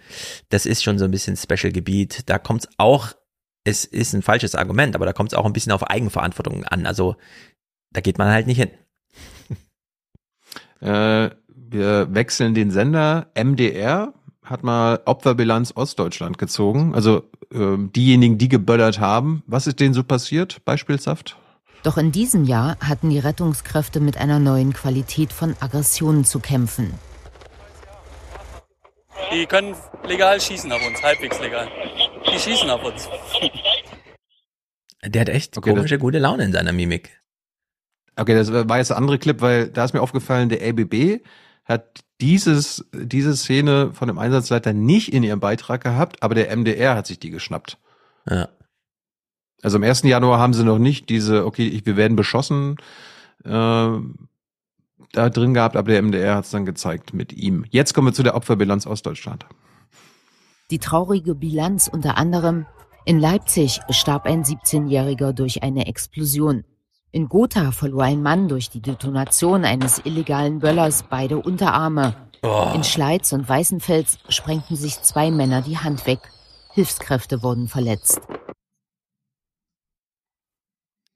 das 0.50 0.66
ist 0.66 0.84
schon 0.84 0.98
so 0.98 1.06
ein 1.06 1.12
bisschen 1.12 1.38
Special-Gebiet. 1.38 2.24
Da 2.30 2.40
kommt 2.40 2.66
es 2.66 2.70
auch, 2.78 3.14
es 3.64 3.86
ist 3.86 4.14
ein 4.14 4.24
falsches 4.24 4.56
Argument, 4.56 4.96
aber 4.96 5.06
da 5.06 5.14
kommt 5.14 5.32
es 5.32 5.38
auch 5.38 5.46
ein 5.46 5.54
bisschen 5.54 5.72
auf 5.72 5.84
Eigenverantwortung 5.84 6.64
an. 6.64 6.86
Also 6.86 7.16
da 7.92 8.02
geht 8.02 8.18
man 8.18 8.30
halt 8.30 8.48
nicht 8.48 8.58
hin. 8.58 8.72
Äh, 10.80 11.32
wir 11.48 12.14
wechseln 12.14 12.54
den 12.54 12.70
Sender. 12.70 13.32
MDR 13.36 14.14
hat 14.44 14.64
mal 14.64 15.02
Opferbilanz 15.06 15.74
Ostdeutschland 15.76 16.38
gezogen. 16.38 16.94
Also 16.94 17.24
ähm, 17.52 17.92
diejenigen, 17.94 18.38
die 18.38 18.48
geböllert 18.48 19.00
haben. 19.00 19.44
Was 19.48 19.68
ist 19.68 19.80
denen 19.80 19.94
so 19.94 20.04
passiert, 20.04 20.64
beispielshaft? 20.66 21.38
Doch 21.88 21.98
in 21.98 22.12
diesem 22.12 22.44
Jahr 22.44 22.78
hatten 22.82 23.10
die 23.10 23.18
Rettungskräfte 23.18 24.02
mit 24.02 24.18
einer 24.18 24.40
neuen 24.40 24.74
Qualität 24.74 25.32
von 25.32 25.56
Aggressionen 25.62 26.26
zu 26.26 26.42
kämpfen. 26.42 26.94
Die 29.32 29.46
können 29.46 29.74
legal 30.06 30.42
schießen 30.42 30.70
auf 30.70 30.86
uns, 30.86 31.02
halbwegs 31.02 31.40
legal. 31.40 31.70
Die 32.30 32.38
schießen 32.38 32.70
auf 32.70 32.84
uns. 32.84 33.08
Der 35.06 35.22
hat 35.22 35.30
echt 35.30 35.58
Okay, 35.58 35.70
komische, 35.70 35.98
gute 35.98 36.20
Laune 36.20 36.44
in 36.44 36.52
seiner 36.52 36.74
Mimik. 36.74 37.22
Okay, 38.18 38.36
das 38.36 38.52
war 38.52 38.80
jetzt 38.80 38.90
der 38.90 38.98
andere 38.98 39.18
Clip, 39.18 39.40
weil 39.40 39.70
da 39.70 39.86
ist 39.86 39.94
mir 39.94 40.02
aufgefallen, 40.02 40.50
der 40.50 40.62
LBB 40.68 41.24
hat 41.64 42.02
dieses, 42.20 42.86
diese 42.92 43.38
Szene 43.38 43.94
von 43.94 44.10
dem 44.10 44.20
Einsatzleiter 44.20 44.74
nicht 44.74 45.14
in 45.14 45.24
ihrem 45.24 45.40
Beitrag 45.40 45.84
gehabt, 45.84 46.22
aber 46.22 46.36
der 46.36 46.54
MDR 46.54 46.96
hat 46.96 47.08
sich 47.08 47.20
die 47.20 47.30
geschnappt. 47.30 47.78
Ja. 48.30 48.50
Also 49.64 49.78
am 49.78 49.84
1. 49.84 50.04
Januar 50.04 50.40
haben 50.40 50.54
sie 50.54 50.64
noch 50.64 50.78
nicht 50.78 51.10
diese, 51.10 51.46
okay, 51.46 51.68
ich- 51.68 51.86
wir 51.86 51.98
werden 51.98 52.16
beschossen, 52.16 52.76
äh, 53.44 53.50
da 55.14 55.30
drin 55.30 55.54
gehabt, 55.54 55.76
aber 55.76 55.92
der 55.92 56.00
MDR 56.02 56.36
hat 56.36 56.46
es 56.46 56.52
dann 56.52 56.66
gezeigt 56.66 57.14
mit 57.14 57.34
ihm. 57.34 57.66
Jetzt 57.70 57.94
kommen 57.94 58.08
wir 58.08 58.14
zu 58.14 58.24
der 58.24 58.36
Opferbilanz 58.36 58.86
aus 58.86 59.02
Deutschland. 59.02 59.46
Die 60.70 60.80
traurige 60.80 61.34
Bilanz 61.34 61.88
unter 61.92 62.18
anderem 62.18 62.66
In 63.06 63.20
Leipzig 63.22 63.80
starb 63.90 64.26
ein 64.26 64.44
17-Jähriger 64.44 65.32
durch 65.32 65.64
eine 65.64 65.88
Explosion. 65.88 66.66
In 67.12 67.30
Gotha 67.30 67.72
verlor 67.72 68.04
ein 68.04 68.22
Mann 68.22 68.50
durch 68.50 68.70
die 68.70 68.82
Detonation 68.82 69.64
eines 69.64 70.02
illegalen 70.04 70.60
Böllers 70.60 71.04
beide 71.10 71.38
Unterarme. 71.38 72.16
Oh. 72.44 72.72
In 72.76 72.84
Schleiz 72.84 73.32
und 73.32 73.48
Weißenfels 73.48 74.18
sprengten 74.28 74.76
sich 74.76 75.02
zwei 75.04 75.32
Männer 75.32 75.62
die 75.62 75.78
Hand 75.78 76.06
weg. 76.06 76.20
Hilfskräfte 76.74 77.42
wurden 77.44 77.70
verletzt. 77.70 78.20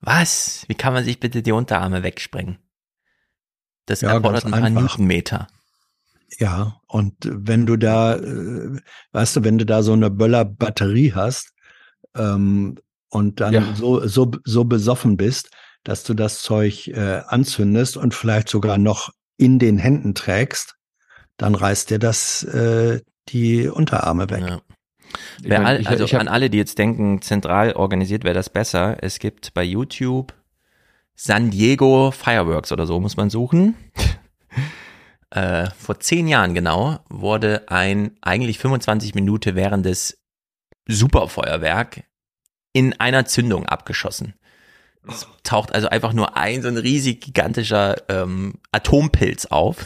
Was? 0.01 0.65
Wie 0.67 0.75
kann 0.75 0.93
man 0.93 1.03
sich 1.03 1.19
bitte 1.19 1.41
die 1.41 1.51
Unterarme 1.51 2.03
wegsprengen? 2.03 2.57
Das 3.85 4.01
Ja, 4.01 4.13
erfordert 4.13 4.45
ein 4.45 4.51
paar 4.51 4.61
einfach. 4.61 4.81
Newtonmeter. 4.81 5.47
Ja, 6.39 6.79
und 6.87 7.13
wenn 7.21 7.65
du 7.65 7.77
da, 7.77 8.15
äh, 8.15 8.79
weißt 9.11 9.35
du, 9.37 9.43
wenn 9.43 9.57
du 9.57 9.65
da 9.65 9.83
so 9.83 9.93
eine 9.93 10.09
Böllerbatterie 10.09 11.13
hast 11.13 11.53
ähm, 12.15 12.77
und 13.09 13.41
dann 13.41 13.53
Ja. 13.53 13.75
so, 13.75 14.07
so, 14.07 14.31
so 14.45 14.63
besoffen 14.65 15.17
bist, 15.17 15.51
dass 15.83 16.03
du 16.03 16.13
das 16.13 16.41
Zeug 16.41 16.87
äh, 16.87 17.21
anzündest 17.27 17.97
und 17.97 18.13
vielleicht 18.13 18.49
sogar 18.49 18.77
noch 18.77 19.11
in 19.37 19.59
den 19.59 19.77
Händen 19.77 20.15
trägst, 20.15 20.75
dann 21.37 21.55
reißt 21.55 21.89
dir 21.89 21.99
das 21.99 22.43
äh, 22.43 23.01
die 23.29 23.67
Unterarme 23.67 24.29
weg. 24.29 24.41
Ja. 24.47 24.61
Ich 25.41 25.49
mein, 25.49 25.65
all, 25.65 25.81
ich- 25.81 25.87
also 25.89 26.03
ich 26.05 26.15
an 26.17 26.27
alle, 26.27 26.49
die 26.49 26.57
jetzt 26.57 26.77
denken, 26.77 27.21
zentral 27.21 27.73
organisiert 27.73 28.23
wäre 28.23 28.33
das 28.35 28.49
besser. 28.49 28.97
Es 29.01 29.19
gibt 29.19 29.53
bei 29.53 29.63
YouTube 29.63 30.33
San 31.15 31.51
Diego 31.51 32.11
Fireworks 32.11 32.71
oder 32.71 32.85
so, 32.87 32.99
muss 32.99 33.17
man 33.17 33.29
suchen. 33.29 33.75
äh, 35.31 35.69
vor 35.77 35.99
zehn 35.99 36.27
Jahren 36.27 36.53
genau 36.53 36.99
wurde 37.09 37.63
ein 37.67 38.17
eigentlich 38.21 38.59
25 38.59 39.15
Minuten 39.15 39.55
währendes 39.55 40.17
Superfeuerwerk 40.87 42.03
in 42.73 42.99
einer 42.99 43.25
Zündung 43.25 43.65
abgeschossen. 43.65 44.33
Es 45.07 45.27
taucht 45.43 45.73
also 45.73 45.89
einfach 45.89 46.13
nur 46.13 46.37
ein 46.37 46.61
so 46.61 46.67
ein 46.67 46.77
riesig 46.77 47.21
gigantischer 47.21 47.95
ähm, 48.09 48.55
Atompilz 48.71 49.47
auf 49.47 49.85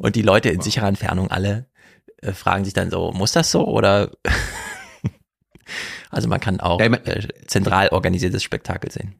und 0.00 0.14
die 0.14 0.22
Leute 0.22 0.50
in 0.50 0.60
sicherer 0.60 0.86
Entfernung 0.88 1.30
alle 1.30 1.66
äh, 2.22 2.32
fragen 2.32 2.64
sich 2.64 2.74
dann 2.74 2.90
so, 2.90 3.12
muss 3.12 3.32
das 3.32 3.50
so 3.50 3.66
oder 3.66 4.10
also 6.10 6.28
man 6.28 6.40
kann 6.40 6.60
auch 6.60 6.80
äh, 6.80 7.28
zentral 7.46 7.88
organisiertes 7.88 8.42
Spektakel 8.42 8.90
sehen. 8.90 9.14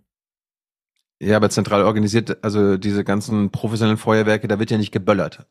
Ja, 1.22 1.36
aber 1.36 1.50
zentral 1.50 1.84
organisiert, 1.84 2.42
also 2.42 2.78
diese 2.78 3.04
ganzen 3.04 3.50
professionellen 3.50 3.98
Feuerwerke, 3.98 4.48
da 4.48 4.58
wird 4.58 4.70
ja 4.70 4.78
nicht 4.78 4.92
geböllert. 4.92 5.46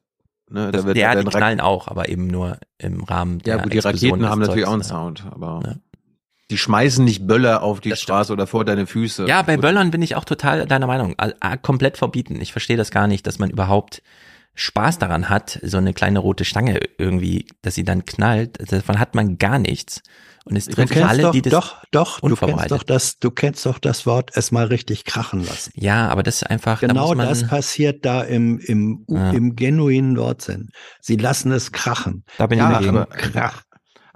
Ne, 0.50 0.72
Das, 0.72 0.82
da 0.82 0.88
wird, 0.88 0.98
ja, 0.98 1.14
die 1.14 1.30
knallen 1.30 1.62
auch, 1.62 1.88
aber 1.88 2.10
eben 2.10 2.26
nur 2.26 2.58
im 2.80 3.04
Rahmen 3.04 3.38
der 3.40 3.58
Ja, 3.58 3.64
gut, 3.64 3.72
die 3.72 3.78
Explosion 3.78 4.14
Raketen 4.14 4.30
haben 4.30 4.40
natürlich 4.40 4.66
auch 4.66 4.74
einen 4.74 4.82
Zeugs, 4.82 4.90
Sound, 5.22 5.24
aber 5.32 5.62
Ja. 5.64 5.76
die 6.50 6.58
schmeißen 6.58 7.06
nicht 7.06 7.28
Böller 7.28 7.62
auf 7.62 7.82
die 7.82 7.96
Straße 7.96 8.34
oder 8.34 8.48
vor 8.48 8.66
deine 8.66 8.88
Füße. 8.88 9.28
Ja, 9.28 9.44
bei 9.44 9.58
Böllern 9.58 9.92
bin 9.92 10.02
ich 10.02 10.16
auch 10.16 10.26
total 10.26 10.66
deiner 10.66 10.88
Meinung. 10.88 11.16
Komplett 11.62 11.98
verbieten. 11.98 12.42
Ich 12.42 12.52
verstehe 12.52 12.78
das 12.78 12.90
gar 12.90 13.06
nicht, 13.06 13.28
dass 13.28 13.38
man 13.38 13.52
überhaupt 13.52 14.02
Spaß 14.56 15.00
daran 15.00 15.30
hat, 15.30 15.60
so 15.64 15.78
eine 15.78 15.94
kleine 15.94 16.20
rote 16.20 16.44
Stange 16.46 16.80
irgendwie, 16.98 17.46
dass 17.62 17.76
sie 17.76 17.84
dann 17.84 18.06
knallt. 18.06 18.72
Davon 18.72 19.00
hat 19.00 19.16
man 19.16 19.38
gar 19.38 19.60
nichts. 19.60 20.02
Und 20.46 20.56
es 20.56 20.66
trifft 20.66 20.98
alle, 20.98 21.24
doch, 21.24 21.32
die 21.32 21.42
das 21.42 21.52
doch, 21.52 21.84
doch, 21.92 22.20
du 22.22 22.36
kennst 22.36 22.72
doch 22.72 22.84
das, 22.84 23.20
du 23.20 23.30
kennst 23.30 23.66
doch 23.66 23.78
das 23.78 24.06
Wort 24.06 24.32
es 24.34 24.52
mal 24.52 24.66
richtig 24.66 25.06
krachen 25.06 25.46
lassen. 25.46 25.72
Ja, 25.76 26.08
aber 26.08 26.24
das 26.24 26.38
ist 26.38 26.50
einfach, 26.50 26.80
da 26.82 26.88
Genau 26.88 27.14
man, 27.14 27.28
das 27.28 27.46
passiert 27.48 28.04
da 28.04 28.24
im, 28.24 28.58
im, 28.60 29.06
Ja. 29.08 29.32
im 29.32 29.56
genuinen 29.56 30.18
Wortsinn. 30.18 30.70
Sie 31.02 31.18
lassen 31.18 31.52
es 31.52 31.72
krachen. 31.72 32.24
Da 32.38 32.48
bin 32.48 32.58
ich 32.58 32.64
Ja, 32.64 32.72
dagegen. 32.72 33.06
Krach. 33.10 33.62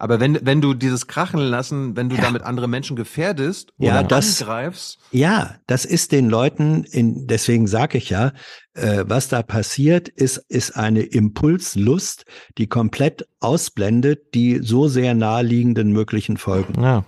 Aber 0.04 0.20
wenn, 0.20 0.38
wenn 0.46 0.60
du 0.60 0.74
dieses 0.74 1.08
Krachen 1.08 1.40
lassen, 1.40 1.96
wenn 1.96 2.10
du 2.10 2.18
damit 2.18 2.42
andere 2.42 2.68
Menschen 2.68 2.98
gefährdest 2.98 3.72
Ja, 3.78 4.00
oder 4.00 4.04
das- 4.08 4.42
angreifst, 4.42 5.00
Ja, 5.12 5.56
das 5.66 5.86
ist 5.86 6.12
den 6.12 6.30
Leuten, 6.30 6.84
in, 6.84 7.26
deswegen 7.26 7.68
sage 7.68 7.98
ich 7.98 8.10
ja, 8.10 8.34
äh, 8.74 9.06
was 9.08 9.30
da 9.30 9.44
passiert, 9.44 10.10
ist, 10.10 10.38
ist 10.50 10.76
eine 10.76 11.04
Impulslust, 11.04 12.26
die 12.58 12.68
komplett 12.68 13.30
ausblendet 13.40 14.34
die 14.34 14.60
so 14.62 14.90
sehr 14.90 15.14
naheliegenden 15.14 15.94
möglichen 15.94 16.36
Folgen. 16.36 16.84
Ja. 16.84 17.06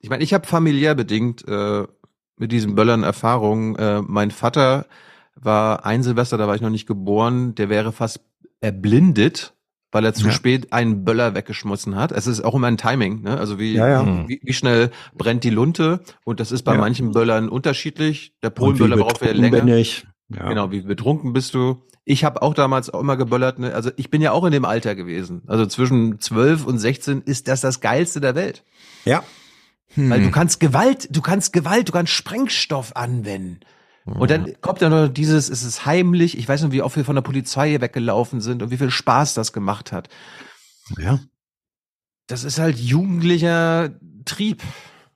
Ich 0.00 0.10
meine, 0.10 0.24
ich 0.24 0.34
habe 0.34 0.48
familiär 0.48 0.96
bedingt 0.96 1.46
äh, 1.46 1.84
mit 2.36 2.50
diesen 2.50 2.74
Böllern 2.74 3.04
Erfahrungen. 3.04 3.76
Äh, 3.76 4.02
mein 4.02 4.32
Vater 4.32 4.86
war 5.36 5.86
ein 5.86 6.02
Silvester, 6.02 6.38
da 6.38 6.48
war 6.48 6.56
ich 6.56 6.60
noch 6.60 6.70
nicht 6.70 6.88
geboren, 6.88 7.54
der 7.54 7.68
wäre 7.68 7.92
fast 7.92 8.20
erblindet, 8.60 9.53
weil 9.94 10.04
er 10.04 10.12
zu 10.12 10.26
Ja. 10.26 10.32
spät 10.32 10.72
einen 10.72 11.04
Böller 11.04 11.34
weggeschmissen 11.34 11.94
hat. 11.96 12.12
Es 12.12 12.26
ist 12.26 12.44
auch 12.44 12.54
immer 12.54 12.66
ein 12.66 12.76
Timing, 12.76 13.22
ne? 13.22 13.38
Also 13.38 13.58
wie, 13.58 13.72
Ja, 13.74 13.88
ja. 13.88 14.28
wie, 14.28 14.40
wie 14.42 14.52
schnell 14.52 14.90
brennt 15.16 15.44
die 15.44 15.50
Lunte 15.50 16.00
und 16.24 16.40
das 16.40 16.52
ist 16.52 16.62
bei 16.64 16.74
Ja. 16.74 16.80
manchen 16.80 17.12
Böllern 17.12 17.48
unterschiedlich. 17.48 18.34
Der 18.42 18.50
Polenböller 18.50 18.96
braucht 18.96 19.22
wieder 19.22 19.32
länger. 19.34 19.60
bin 19.60 19.68
ich. 19.68 20.06
Ja. 20.28 20.48
Genau, 20.48 20.70
wie 20.72 20.80
betrunken 20.80 21.32
bist 21.32 21.54
du? 21.54 21.82
Ich 22.04 22.24
habe 22.24 22.42
auch 22.42 22.52
damals 22.54 22.90
auch 22.90 23.00
immer 23.00 23.16
geböllert. 23.16 23.58
Ne? 23.58 23.72
Also 23.74 23.90
ich 23.96 24.10
bin 24.10 24.20
ja 24.20 24.32
auch 24.32 24.44
in 24.44 24.52
dem 24.52 24.64
Alter 24.64 24.94
gewesen. 24.94 25.42
Also 25.46 25.64
zwischen 25.66 26.18
12 26.20 26.66
und 26.66 26.78
16 26.78 27.22
ist 27.22 27.48
das 27.48 27.60
das 27.62 27.80
Geilste 27.80 28.20
der 28.20 28.34
Welt. 28.34 28.64
Ja. 29.04 29.22
Weil 29.96 30.18
Hm. 30.18 30.24
du 30.24 30.30
kannst 30.32 30.58
Gewalt, 30.60 31.08
du 31.14 31.20
kannst 31.22 31.52
Gewalt, 31.52 31.88
du 31.88 31.92
kannst 31.92 32.12
Sprengstoff 32.12 32.96
anwenden. 32.96 33.60
Und 34.04 34.30
dann 34.30 34.60
kommt 34.60 34.82
ja 34.82 34.90
noch 34.90 35.08
dieses, 35.08 35.48
es 35.48 35.62
ist 35.62 35.86
heimlich. 35.86 36.36
Ich 36.36 36.46
weiß 36.46 36.62
noch, 36.62 36.72
wie 36.72 36.82
oft 36.82 36.96
wir 36.96 37.06
von 37.06 37.14
der 37.14 37.22
Polizei 37.22 37.80
weggelaufen 37.80 38.40
sind 38.42 38.62
und 38.62 38.70
wie 38.70 38.76
viel 38.76 38.90
Spaß 38.90 39.32
das 39.34 39.52
gemacht 39.52 39.92
hat. 39.92 40.08
Ja. 40.98 41.20
Das 42.26 42.44
ist 42.44 42.58
halt 42.58 42.78
jugendlicher 42.78 43.98
Trieb. 44.26 44.62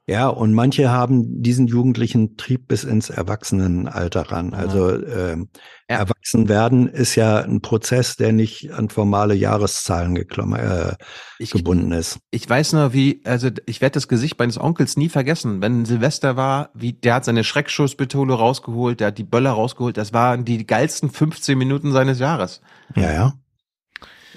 Ja, 0.08 0.28
und 0.28 0.54
manche 0.54 0.88
haben 0.88 1.42
diesen 1.42 1.66
jugendlichen 1.66 2.38
Trieb 2.38 2.66
bis 2.66 2.82
ins 2.82 3.10
Erwachsenenalter 3.10 4.22
ran. 4.22 4.54
Also 4.54 4.90
ähm, 5.04 5.50
erwachsen 5.86 6.48
werden 6.48 6.88
ist 6.88 7.14
ja 7.14 7.40
ein 7.40 7.60
Prozess, 7.60 8.16
der 8.16 8.32
nicht 8.32 8.72
an 8.72 8.88
formale 8.88 9.34
Jahreszahlen 9.34 10.14
geklommen, 10.14 10.58
äh, 10.58 11.44
gebunden 11.44 11.92
ist. 11.92 12.20
Ich 12.30 12.48
weiß 12.48 12.72
noch, 12.72 12.94
wie, 12.94 13.20
also 13.26 13.50
ich 13.66 13.82
werde 13.82 13.94
das 13.94 14.08
Gesicht 14.08 14.38
meines 14.38 14.58
Onkels 14.58 14.96
nie 14.96 15.10
vergessen. 15.10 15.60
Wenn 15.60 15.84
Silvester 15.84 16.36
war, 16.36 16.70
wie 16.72 16.94
der 16.94 17.16
hat 17.16 17.26
seine 17.26 17.44
Schreckschusspistole 17.44 18.32
rausgeholt, 18.32 19.00
der 19.00 19.08
hat 19.08 19.18
die 19.18 19.24
Böller 19.24 19.50
rausgeholt. 19.50 19.98
Das 19.98 20.14
waren 20.14 20.46
die 20.46 20.66
geilsten 20.66 21.10
15 21.10 21.58
Minuten 21.58 21.92
seines 21.92 22.18
Jahres. 22.18 22.62
Ja, 22.96 23.12
ja. 23.12 23.34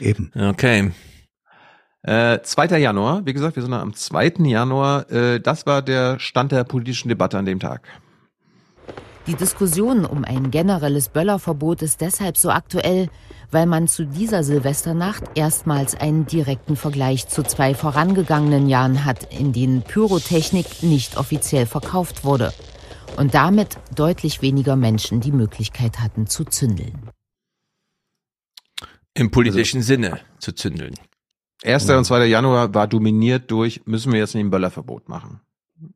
Eben. 0.02 0.34
Okay. 0.36 0.92
Äh, 2.04 2.40
2. 2.42 2.80
Januar, 2.80 3.26
wie 3.26 3.34
gesagt, 3.34 3.56
wir 3.56 3.64
sind 3.64 3.74
am 3.74 3.94
2. 3.94 4.34
Januar. 4.46 5.10
Äh, 5.12 5.40
das 5.40 5.66
war 5.66 5.82
der 5.82 6.20
Stand 6.20 6.52
der 6.52 6.64
politischen 6.64 7.10
Debatte 7.10 7.38
an 7.38 7.46
dem 7.46 7.60
Tag. 7.60 7.88
Die 9.28 9.36
Diskussion 9.36 10.04
um 10.04 10.26
ein 10.26 10.50
generelles 10.50 11.10
Böllerverbot 11.10 11.84
ist 11.84 12.02
deshalb 12.02 12.38
so 12.38 12.50
aktuell, 12.50 13.08
weil 13.52 13.68
man 13.68 13.88
zu 13.88 14.06
dieser 14.06 14.44
Silvesternacht 14.44 15.24
erstmals 15.36 15.94
einen 15.94 16.26
direkten 16.26 16.76
Vergleich 16.76 17.28
zu 17.28 17.44
zwei 17.44 17.76
vorangegangenen 17.76 18.68
Jahren 18.68 19.06
hat, 19.06 19.32
in 19.32 19.54
denen 19.54 19.84
Pyrotechnik 19.84 20.82
nicht 20.82 21.18
offiziell 21.18 21.68
verkauft 21.68 22.24
wurde 22.24 22.52
und 23.18 23.36
damit 23.36 23.78
deutlich 23.94 24.42
weniger 24.42 24.76
Menschen 24.76 25.22
die 25.22 25.32
Möglichkeit 25.32 26.00
hatten 26.00 26.26
zu 26.26 26.44
zündeln. 26.46 27.12
Im 29.14 29.30
politischen 29.30 29.84
Sinne 29.84 30.20
zu 30.40 30.54
zündeln. 30.54 30.96
1. 31.64 31.90
und 31.90 32.06
2. 32.06 32.26
Januar 32.26 32.74
war 32.74 32.88
dominiert 32.88 33.52
durch, 33.52 33.82
müssen 33.86 34.12
wir 34.12 34.20
jetzt 34.20 34.34
nicht 34.34 34.46
ein 34.46 34.50
Böllerverbot 34.50 35.10
machen. 35.10 35.42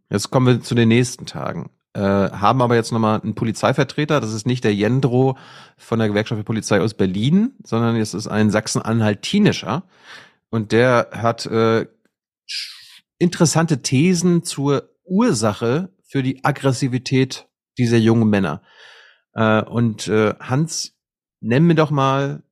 Jetzt 0.09 0.29
kommen 0.29 0.47
wir 0.47 0.61
zu 0.61 0.75
den 0.75 0.89
nächsten 0.89 1.25
Tagen. 1.25 1.69
Äh, 1.93 2.01
haben 2.01 2.61
aber 2.61 2.75
jetzt 2.75 2.91
nochmal 2.91 3.21
einen 3.21 3.35
Polizeivertreter, 3.35 4.19
das 4.19 4.33
ist 4.33 4.45
nicht 4.45 4.63
der 4.63 4.75
Jendro 4.75 5.37
von 5.77 5.97
der 5.97 6.09
Gewerkschaft 6.09 6.39
für 6.39 6.43
Polizei 6.43 6.81
aus 6.81 6.93
Berlin, 6.93 7.53
sondern 7.63 7.95
es 7.95 8.13
ist 8.13 8.27
ein 8.27 8.51
Sachsen-Anhaltinischer. 8.51 9.83
Und 10.49 10.71
der 10.71 11.09
hat 11.13 11.45
äh, 11.45 11.87
interessante 13.17 13.81
Thesen 13.81 14.43
zur 14.43 14.89
Ursache 15.05 15.89
für 16.03 16.21
die 16.21 16.43
Aggressivität 16.43 17.47
dieser 17.77 17.97
jungen 17.97 18.29
Männer. 18.29 18.61
Äh, 19.33 19.63
und 19.63 20.07
äh, 20.07 20.35
Hans, 20.39 20.97
nenn 21.39 21.65
mir 21.65 21.75
doch 21.75 21.91
mal 21.91 22.43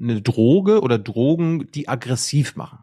eine 0.00 0.20
Droge 0.22 0.80
oder 0.80 0.98
Drogen, 0.98 1.70
die 1.72 1.88
aggressiv 1.88 2.56
machen. 2.56 2.80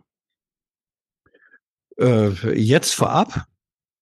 Äh, 1.99 2.29
jetzt 2.57 2.93
vorab? 2.93 3.45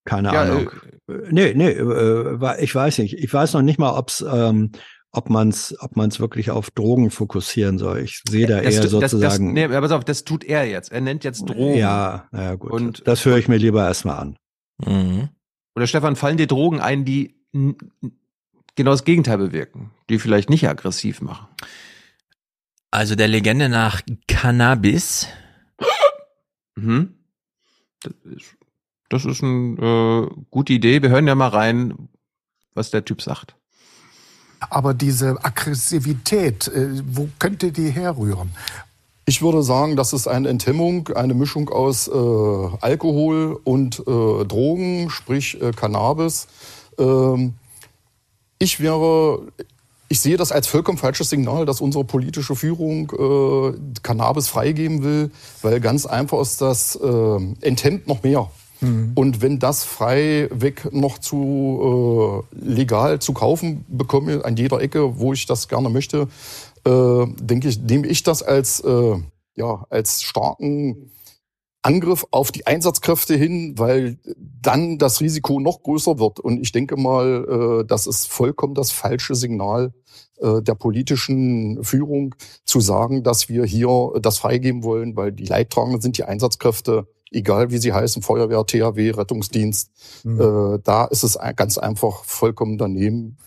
Keine 0.05 0.33
Ja, 0.33 0.41
Ahnung. 0.43 0.69
Äh, 1.09 1.13
nee, 1.31 1.53
nee, 1.55 1.69
äh, 1.71 2.63
ich 2.63 2.73
weiß 2.75 2.99
nicht. 2.99 3.17
Ich 3.17 3.33
weiß 3.33 3.53
noch 3.53 3.61
nicht 3.61 3.79
mal, 3.79 3.97
ob's, 3.97 4.23
ähm, 4.27 4.71
ob 5.11 5.29
man 5.29 5.49
es 5.49 5.75
ob 5.79 5.95
man's 5.95 6.19
wirklich 6.19 6.51
auf 6.51 6.69
Drogen 6.71 7.09
fokussieren 7.09 7.77
soll. 7.77 7.99
Ich 8.01 8.21
sehe 8.27 8.47
da 8.47 8.61
Das- 8.61 8.75
eher 8.75 8.81
das- 8.81 8.91
sozusagen. 8.91 9.21
Das, 9.21 9.53
nee, 9.53 9.63
aber 9.63 9.81
pass 9.81 9.91
auf, 9.91 10.03
das 10.03 10.25
tut 10.25 10.43
er 10.43 10.65
jetzt. 10.67 10.91
Er 10.91 11.01
nennt 11.01 11.23
jetzt 11.23 11.47
Drogen. 11.49 11.75
Ja, 11.75 12.27
na 12.31 12.43
ja, 12.43 12.55
gut. 12.55 12.71
Und- 12.71 13.07
das 13.07 13.23
höre 13.25 13.37
ich 13.37 13.47
mir 13.47 13.57
lieber 13.57 13.83
erstmal 13.85 14.17
an. 14.19 14.37
Mhm. 14.85 15.29
Oder 15.75 15.87
Stefan, 15.87 16.15
fallen 16.17 16.37
dir 16.37 16.47
Drogen 16.47 16.81
ein, 16.81 17.05
die 17.05 17.35
genau 18.75 18.91
das 18.91 19.05
Gegenteil 19.05 19.37
bewirken, 19.37 19.91
die 20.09 20.19
vielleicht 20.19 20.49
nicht 20.49 20.67
aggressiv 20.67 21.21
machen? 21.21 21.47
Also 22.91 23.15
der 23.15 23.27
Legende 23.27 23.69
nach 23.69 24.01
Cannabis 24.27 25.27
Mhm. 26.75 27.15
Das 28.01 28.13
ist 28.25 28.55
das 29.09 29.25
ist 29.25 29.43
eine 29.43 30.27
äh, 30.31 30.43
gute 30.49 30.73
Idee. 30.73 31.01
Wir 31.01 31.09
hören 31.09 31.27
ja 31.27 31.35
mal 31.35 31.49
rein, 31.49 32.09
was 32.73 32.91
der 32.91 33.05
Typ 33.05 33.21
sagt. 33.21 33.55
Aber 34.59 34.93
diese 34.93 35.43
Aggressivität, 35.43 36.67
äh, 36.67 37.01
wo 37.05 37.29
könnte 37.39 37.71
die 37.71 37.89
herrühren? 37.89 38.51
Ich 39.27 39.41
würde 39.41 39.63
sagen, 39.63 39.95
das 39.95 40.13
ist 40.13 40.27
eine 40.27 40.49
Enthemmung, 40.49 41.09
eine 41.09 41.33
Mischung 41.33 41.69
aus 41.69 42.07
äh, 42.07 42.11
Alkohol 42.11 43.59
und 43.63 43.99
äh, 43.99 44.45
Drogen, 44.45 45.09
sprich 45.09 45.61
äh, 45.61 45.71
Cannabis. 45.71 46.47
Ähm, 46.97 47.55
ich 48.59 48.79
wäre, 48.79 49.47
ich 50.07 50.19
sehe 50.19 50.37
das 50.37 50.51
als 50.51 50.67
vollkommen 50.67 50.97
falsches 50.97 51.29
Signal, 51.29 51.65
dass 51.65 51.81
unsere 51.81 52.03
politische 52.03 52.55
Führung 52.55 53.11
äh, 53.11 53.99
Cannabis 54.03 54.47
freigeben 54.47 55.03
will, 55.03 55.31
weil 55.61 55.79
ganz 55.79 56.05
einfach 56.05 56.39
ist 56.41 56.61
das 56.61 56.95
äh, 56.95 57.37
enthemmt 57.61 58.07
noch 58.07 58.23
mehr. 58.23 58.49
Mhm. 58.81 59.13
Und 59.15 59.41
wenn 59.41 59.59
das 59.59 59.83
frei 59.83 60.49
weg 60.51 60.89
noch 60.91 61.17
zu 61.17 62.43
äh, 62.53 62.55
legal 62.55 63.19
zu 63.19 63.33
kaufen 63.33 63.85
bekomme 63.87 64.43
an 64.45 64.55
jeder 64.57 64.81
Ecke, 64.81 65.19
wo 65.19 65.33
ich 65.33 65.45
das 65.45 65.67
gerne 65.67 65.89
möchte, 65.89 66.27
äh, 66.85 67.25
denke 67.39 67.69
ich, 67.69 67.79
nehme 67.79 68.07
ich 68.07 68.23
das 68.23 68.43
als 68.43 68.81
äh, 68.81 69.15
ja 69.55 69.85
als 69.89 70.21
starken 70.21 71.11
Angriff 71.85 72.25
auf 72.31 72.51
die 72.51 72.65
Einsatzkräfte 72.65 73.35
hin, 73.35 73.77
weil 73.77 74.17
dann 74.61 74.97
das 74.97 75.21
Risiko 75.21 75.59
noch 75.59 75.83
größer 75.83 76.17
wird. 76.17 76.39
Und 76.39 76.59
ich 76.59 76.71
denke 76.71 76.97
mal, 76.97 77.81
äh, 77.81 77.85
das 77.85 78.07
ist 78.07 78.27
vollkommen 78.27 78.73
das 78.73 78.91
falsche 78.91 79.35
Signal 79.35 79.93
äh, 80.37 80.63
der 80.63 80.73
politischen 80.73 81.83
Führung, 81.83 82.33
zu 82.65 82.79
sagen, 82.79 83.23
dass 83.23 83.49
wir 83.49 83.65
hier 83.65 84.13
das 84.19 84.39
freigeben 84.39 84.83
wollen, 84.83 85.15
weil 85.15 85.31
die 85.31 85.45
Leidtragenden 85.45 86.01
sind 86.01 86.17
die 86.17 86.23
Einsatzkräfte, 86.23 87.07
egal 87.31 87.69
wie 87.69 87.77
sie 87.77 87.93
heißen, 87.93 88.23
Feuerwehr, 88.23 88.65
THW, 88.65 89.11
Rettungsdienst. 89.11 89.91
Mhm. 90.23 90.41
Äh, 90.41 90.79
da 90.83 91.05
ist 91.05 91.23
es 91.23 91.37
ganz 91.55 91.77
einfach 91.77 92.23
vollkommen 92.23 92.79
daneben. 92.79 93.37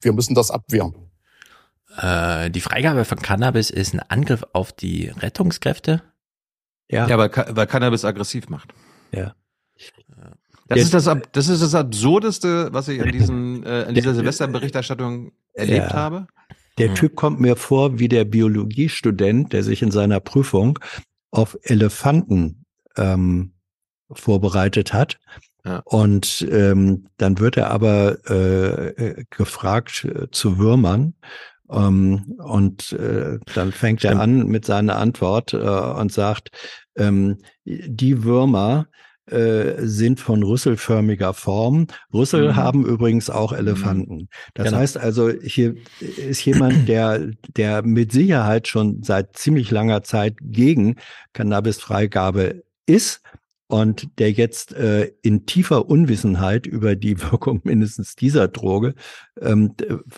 Wir 0.00 0.14
müssen 0.14 0.34
das 0.34 0.50
abwehren. 0.50 0.94
Äh, 1.98 2.50
die 2.50 2.60
Freigabe 2.62 3.04
von 3.04 3.18
Cannabis 3.18 3.68
ist 3.68 3.92
ein 3.92 4.00
Angriff 4.00 4.44
auf 4.54 4.72
die 4.72 5.08
Rettungskräfte? 5.08 6.02
Ja, 6.90 7.08
ja 7.08 7.18
weil, 7.18 7.30
weil 7.50 7.66
Cannabis 7.66 8.04
aggressiv 8.04 8.48
macht. 8.48 8.72
Ja. 9.12 9.34
Das 10.68 10.80
ist 10.80 10.94
das, 10.94 11.08
das 11.32 11.48
ist 11.48 11.62
das 11.62 11.74
Absurdeste, 11.74 12.72
was 12.72 12.88
ich 12.88 13.00
an, 13.00 13.12
diesen, 13.12 13.64
äh, 13.64 13.84
an 13.88 13.94
dieser 13.94 14.14
Silvesterberichterstattung 14.14 15.32
erlebt 15.52 15.90
ja. 15.90 15.94
habe. 15.94 16.26
Der 16.78 16.92
Typ 16.94 17.14
kommt 17.14 17.40
mir 17.40 17.56
vor 17.56 17.98
wie 17.98 18.08
der 18.08 18.24
Biologiestudent, 18.24 19.52
der 19.52 19.62
sich 19.62 19.80
in 19.82 19.90
seiner 19.90 20.20
Prüfung 20.20 20.78
auf 21.30 21.56
Elefanten 21.62 22.64
ähm, 22.96 23.52
vorbereitet 24.10 24.92
hat. 24.92 25.18
Ja. 25.64 25.82
Und 25.84 26.46
ähm, 26.50 27.08
dann 27.16 27.38
wird 27.38 27.56
er 27.56 27.70
aber 27.70 28.18
äh, 28.28 28.88
äh 28.88 29.24
gefragt 29.30 30.04
äh, 30.04 30.30
zu 30.30 30.58
Würmern 30.58 31.14
ähm, 31.70 32.36
und 32.38 32.92
äh, 32.92 33.38
dann 33.54 33.72
fängt 33.72 34.04
er 34.04 34.20
an 34.20 34.46
mit 34.46 34.64
seiner 34.64 34.96
Antwort 34.96 35.52
äh, 35.52 35.56
und 35.56 36.12
sagt, 36.12 36.50
ähm, 36.96 37.38
die 37.64 38.24
Würmer 38.24 38.86
äh, 39.28 39.84
sind 39.84 40.20
von 40.20 40.44
rüsselförmiger 40.44 41.34
Form. 41.34 41.88
Rüssel 42.14 42.50
mhm. 42.50 42.56
haben 42.56 42.86
übrigens 42.86 43.28
auch 43.28 43.50
mhm. 43.50 43.58
Elefanten. 43.58 44.28
Das 44.54 44.66
genau. 44.66 44.78
heißt 44.78 44.98
also, 44.98 45.30
hier 45.30 45.74
ist 45.98 46.44
jemand, 46.44 46.88
der, 46.88 47.30
der 47.56 47.82
mit 47.82 48.12
Sicherheit 48.12 48.68
schon 48.68 49.02
seit 49.02 49.36
ziemlich 49.36 49.72
langer 49.72 50.04
Zeit 50.04 50.36
gegen 50.40 50.96
Cannabisfreigabe 51.32 52.62
ist 52.86 53.20
und 53.68 54.18
der 54.18 54.30
jetzt 54.30 54.72
äh, 54.74 55.12
in 55.22 55.46
tiefer 55.46 55.88
Unwissenheit 55.88 56.66
über 56.66 56.94
die 56.94 57.20
Wirkung 57.30 57.60
mindestens 57.64 58.14
dieser 58.14 58.48
Droge 58.48 58.94
ähm, 59.40 59.74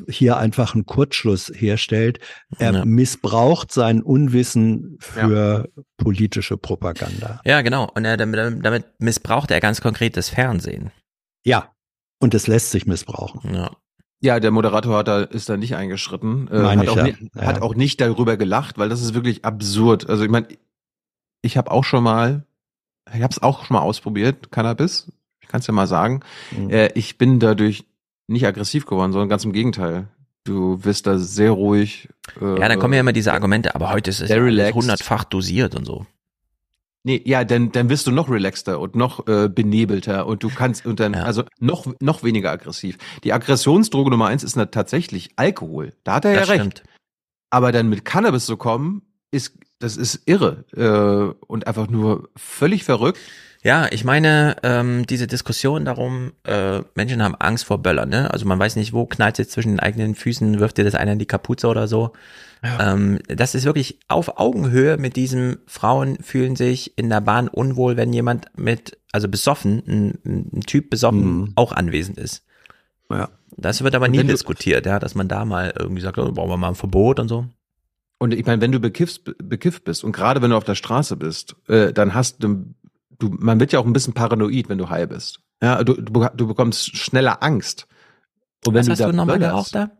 hier 0.08 0.36
einfach 0.36 0.74
einen 0.74 0.86
Kurzschluss 0.86 1.50
herstellt. 1.54 2.20
Er 2.58 2.72
ja. 2.72 2.84
missbraucht 2.84 3.72
sein 3.72 4.02
Unwissen 4.02 4.96
für 5.00 5.70
ja. 5.76 5.82
politische 5.96 6.56
Propaganda. 6.56 7.40
Ja, 7.44 7.62
genau. 7.62 7.90
Und 7.94 8.04
er, 8.04 8.16
damit, 8.16 8.64
damit 8.64 8.84
missbraucht 8.98 9.50
er 9.50 9.60
ganz 9.60 9.80
konkret 9.80 10.16
das 10.16 10.28
Fernsehen. 10.28 10.90
Ja, 11.44 11.72
und 12.20 12.34
es 12.34 12.46
lässt 12.46 12.70
sich 12.70 12.86
missbrauchen. 12.86 13.54
Ja. 13.54 13.70
Ja, 14.20 14.40
der 14.40 14.50
Moderator 14.50 14.98
hat 14.98 15.06
da, 15.06 15.22
ist 15.22 15.48
da 15.48 15.56
nicht 15.56 15.76
eingeschritten, 15.76 16.48
äh, 16.48 16.58
hat, 16.58 16.88
auch 16.88 16.96
ja. 16.96 17.02
nicht, 17.04 17.18
hat 17.36 17.62
auch 17.62 17.76
nicht 17.76 18.00
darüber 18.00 18.36
gelacht, 18.36 18.76
weil 18.76 18.88
das 18.88 19.00
ist 19.00 19.14
wirklich 19.14 19.44
absurd. 19.44 20.08
Also 20.08 20.24
ich 20.24 20.30
meine, 20.30 20.48
ich 21.40 21.56
habe 21.56 21.70
auch 21.70 21.84
schon 21.84 22.02
mal 22.02 22.44
ich 23.14 23.22
habe 23.22 23.32
es 23.32 23.42
auch 23.42 23.64
schon 23.64 23.74
mal 23.74 23.82
ausprobiert, 23.82 24.50
Cannabis. 24.50 25.10
Ich 25.40 25.48
kann 25.48 25.60
es 25.60 25.66
ja 25.66 25.72
mal 25.72 25.86
sagen. 25.86 26.20
Mhm. 26.50 26.70
Äh, 26.70 26.92
ich 26.94 27.18
bin 27.18 27.40
dadurch 27.40 27.84
nicht 28.26 28.46
aggressiv 28.46 28.86
geworden, 28.86 29.12
sondern 29.12 29.28
ganz 29.28 29.44
im 29.44 29.52
Gegenteil. 29.52 30.08
Du 30.44 30.84
wirst 30.84 31.06
da 31.06 31.18
sehr 31.18 31.50
ruhig. 31.50 32.08
Äh, 32.40 32.60
ja, 32.60 32.68
dann 32.68 32.78
kommen 32.78 32.94
ja 32.94 33.00
immer 33.00 33.12
diese 33.12 33.32
Argumente, 33.32 33.74
aber 33.74 33.90
heute 33.90 34.10
ist 34.10 34.20
es 34.20 34.30
hundertfach 34.30 35.24
dosiert 35.24 35.74
und 35.74 35.84
so. 35.84 36.06
Nee, 37.04 37.22
ja, 37.24 37.44
dann, 37.44 37.72
dann 37.72 37.88
wirst 37.88 38.06
du 38.06 38.10
noch 38.10 38.28
relaxter 38.28 38.80
und 38.80 38.94
noch 38.94 39.26
äh, 39.28 39.48
benebelter 39.48 40.26
und 40.26 40.42
du 40.42 40.50
kannst 40.50 40.84
und 40.84 41.00
dann, 41.00 41.14
ja. 41.14 41.22
also 41.22 41.44
noch, 41.58 41.86
noch 42.00 42.22
weniger 42.22 42.50
aggressiv. 42.50 42.98
Die 43.24 43.32
Aggressionsdroge 43.32 44.10
Nummer 44.10 44.26
eins 44.26 44.42
ist 44.42 44.56
na, 44.56 44.66
tatsächlich 44.66 45.30
Alkohol. 45.36 45.94
Da 46.04 46.16
hat 46.16 46.24
er 46.24 46.34
das 46.34 46.48
ja 46.48 46.54
recht. 46.54 46.60
Stimmt. 46.60 46.82
Aber 47.50 47.72
dann 47.72 47.88
mit 47.88 48.04
Cannabis 48.04 48.46
zu 48.46 48.56
kommen, 48.56 49.02
ist 49.30 49.58
das 49.78 49.96
ist 49.96 50.22
irre 50.26 50.64
äh, 50.76 51.44
und 51.46 51.66
einfach 51.66 51.88
nur 51.88 52.28
völlig 52.36 52.84
verrückt. 52.84 53.18
Ja, 53.62 53.88
ich 53.90 54.04
meine, 54.04 54.56
ähm, 54.62 55.04
diese 55.06 55.26
Diskussion 55.26 55.84
darum, 55.84 56.32
äh, 56.44 56.80
Menschen 56.94 57.22
haben 57.22 57.34
Angst 57.34 57.64
vor 57.64 57.78
Böllern, 57.82 58.08
ne? 58.08 58.30
Also 58.32 58.46
man 58.46 58.58
weiß 58.58 58.76
nicht, 58.76 58.92
wo 58.92 59.04
knallt 59.04 59.38
jetzt 59.38 59.50
zwischen 59.50 59.70
den 59.72 59.80
eigenen 59.80 60.14
Füßen, 60.14 60.60
wirft 60.60 60.78
dir 60.78 60.84
das 60.84 60.94
einer 60.94 61.12
in 61.12 61.18
die 61.18 61.26
Kapuze 61.26 61.66
oder 61.66 61.88
so. 61.88 62.12
Ja. 62.62 62.92
Ähm, 62.92 63.18
das 63.26 63.56
ist 63.56 63.64
wirklich 63.64 63.98
auf 64.06 64.38
Augenhöhe 64.38 64.96
mit 64.96 65.16
diesem 65.16 65.58
Frauen 65.66 66.18
fühlen 66.22 66.54
sich 66.54 66.96
in 66.96 67.08
der 67.08 67.20
Bahn 67.20 67.48
unwohl, 67.48 67.96
wenn 67.96 68.12
jemand 68.12 68.46
mit, 68.56 68.96
also 69.12 69.28
besoffen, 69.28 69.82
ein, 69.86 70.18
ein 70.24 70.60
Typ 70.60 70.88
besoffen 70.88 71.40
mhm. 71.40 71.52
auch 71.56 71.72
anwesend 71.72 72.16
ist. 72.16 72.44
Ja. 73.10 73.28
Das 73.56 73.82
wird 73.82 73.96
aber 73.96 74.06
nie 74.06 74.22
diskutiert, 74.22 74.86
ja, 74.86 75.00
dass 75.00 75.16
man 75.16 75.26
da 75.26 75.44
mal 75.44 75.74
irgendwie 75.76 76.02
sagt, 76.02 76.16
oh, 76.18 76.30
brauchen 76.30 76.50
wir 76.50 76.56
mal 76.56 76.68
ein 76.68 76.74
Verbot 76.76 77.18
und 77.18 77.26
so. 77.26 77.46
Und 78.18 78.34
ich 78.34 78.44
meine, 78.46 78.60
wenn 78.60 78.72
du 78.72 78.80
bekifft, 78.80 79.32
bekifft 79.38 79.84
bist 79.84 80.02
und 80.02 80.12
gerade 80.12 80.42
wenn 80.42 80.50
du 80.50 80.56
auf 80.56 80.64
der 80.64 80.74
Straße 80.74 81.16
bist, 81.16 81.54
äh, 81.68 81.92
dann 81.92 82.14
hast 82.14 82.42
du, 82.42 82.74
du, 83.18 83.28
man 83.30 83.60
wird 83.60 83.72
ja 83.72 83.78
auch 83.78 83.86
ein 83.86 83.92
bisschen 83.92 84.14
paranoid, 84.14 84.68
wenn 84.68 84.78
du 84.78 84.90
high 84.90 85.08
bist. 85.08 85.40
Ja, 85.62 85.82
du, 85.84 85.94
du, 85.94 86.26
du 86.34 86.46
bekommst 86.46 86.96
schneller 86.96 87.42
Angst. 87.42 87.86
Und 88.66 88.74
wenn 88.74 88.80
Was 88.80 88.86
du 88.86 88.92
hast 88.92 89.00
da 89.00 89.06
du 89.10 89.16
nochmal 89.16 89.38
geraucht 89.38 89.74
da? 89.74 89.90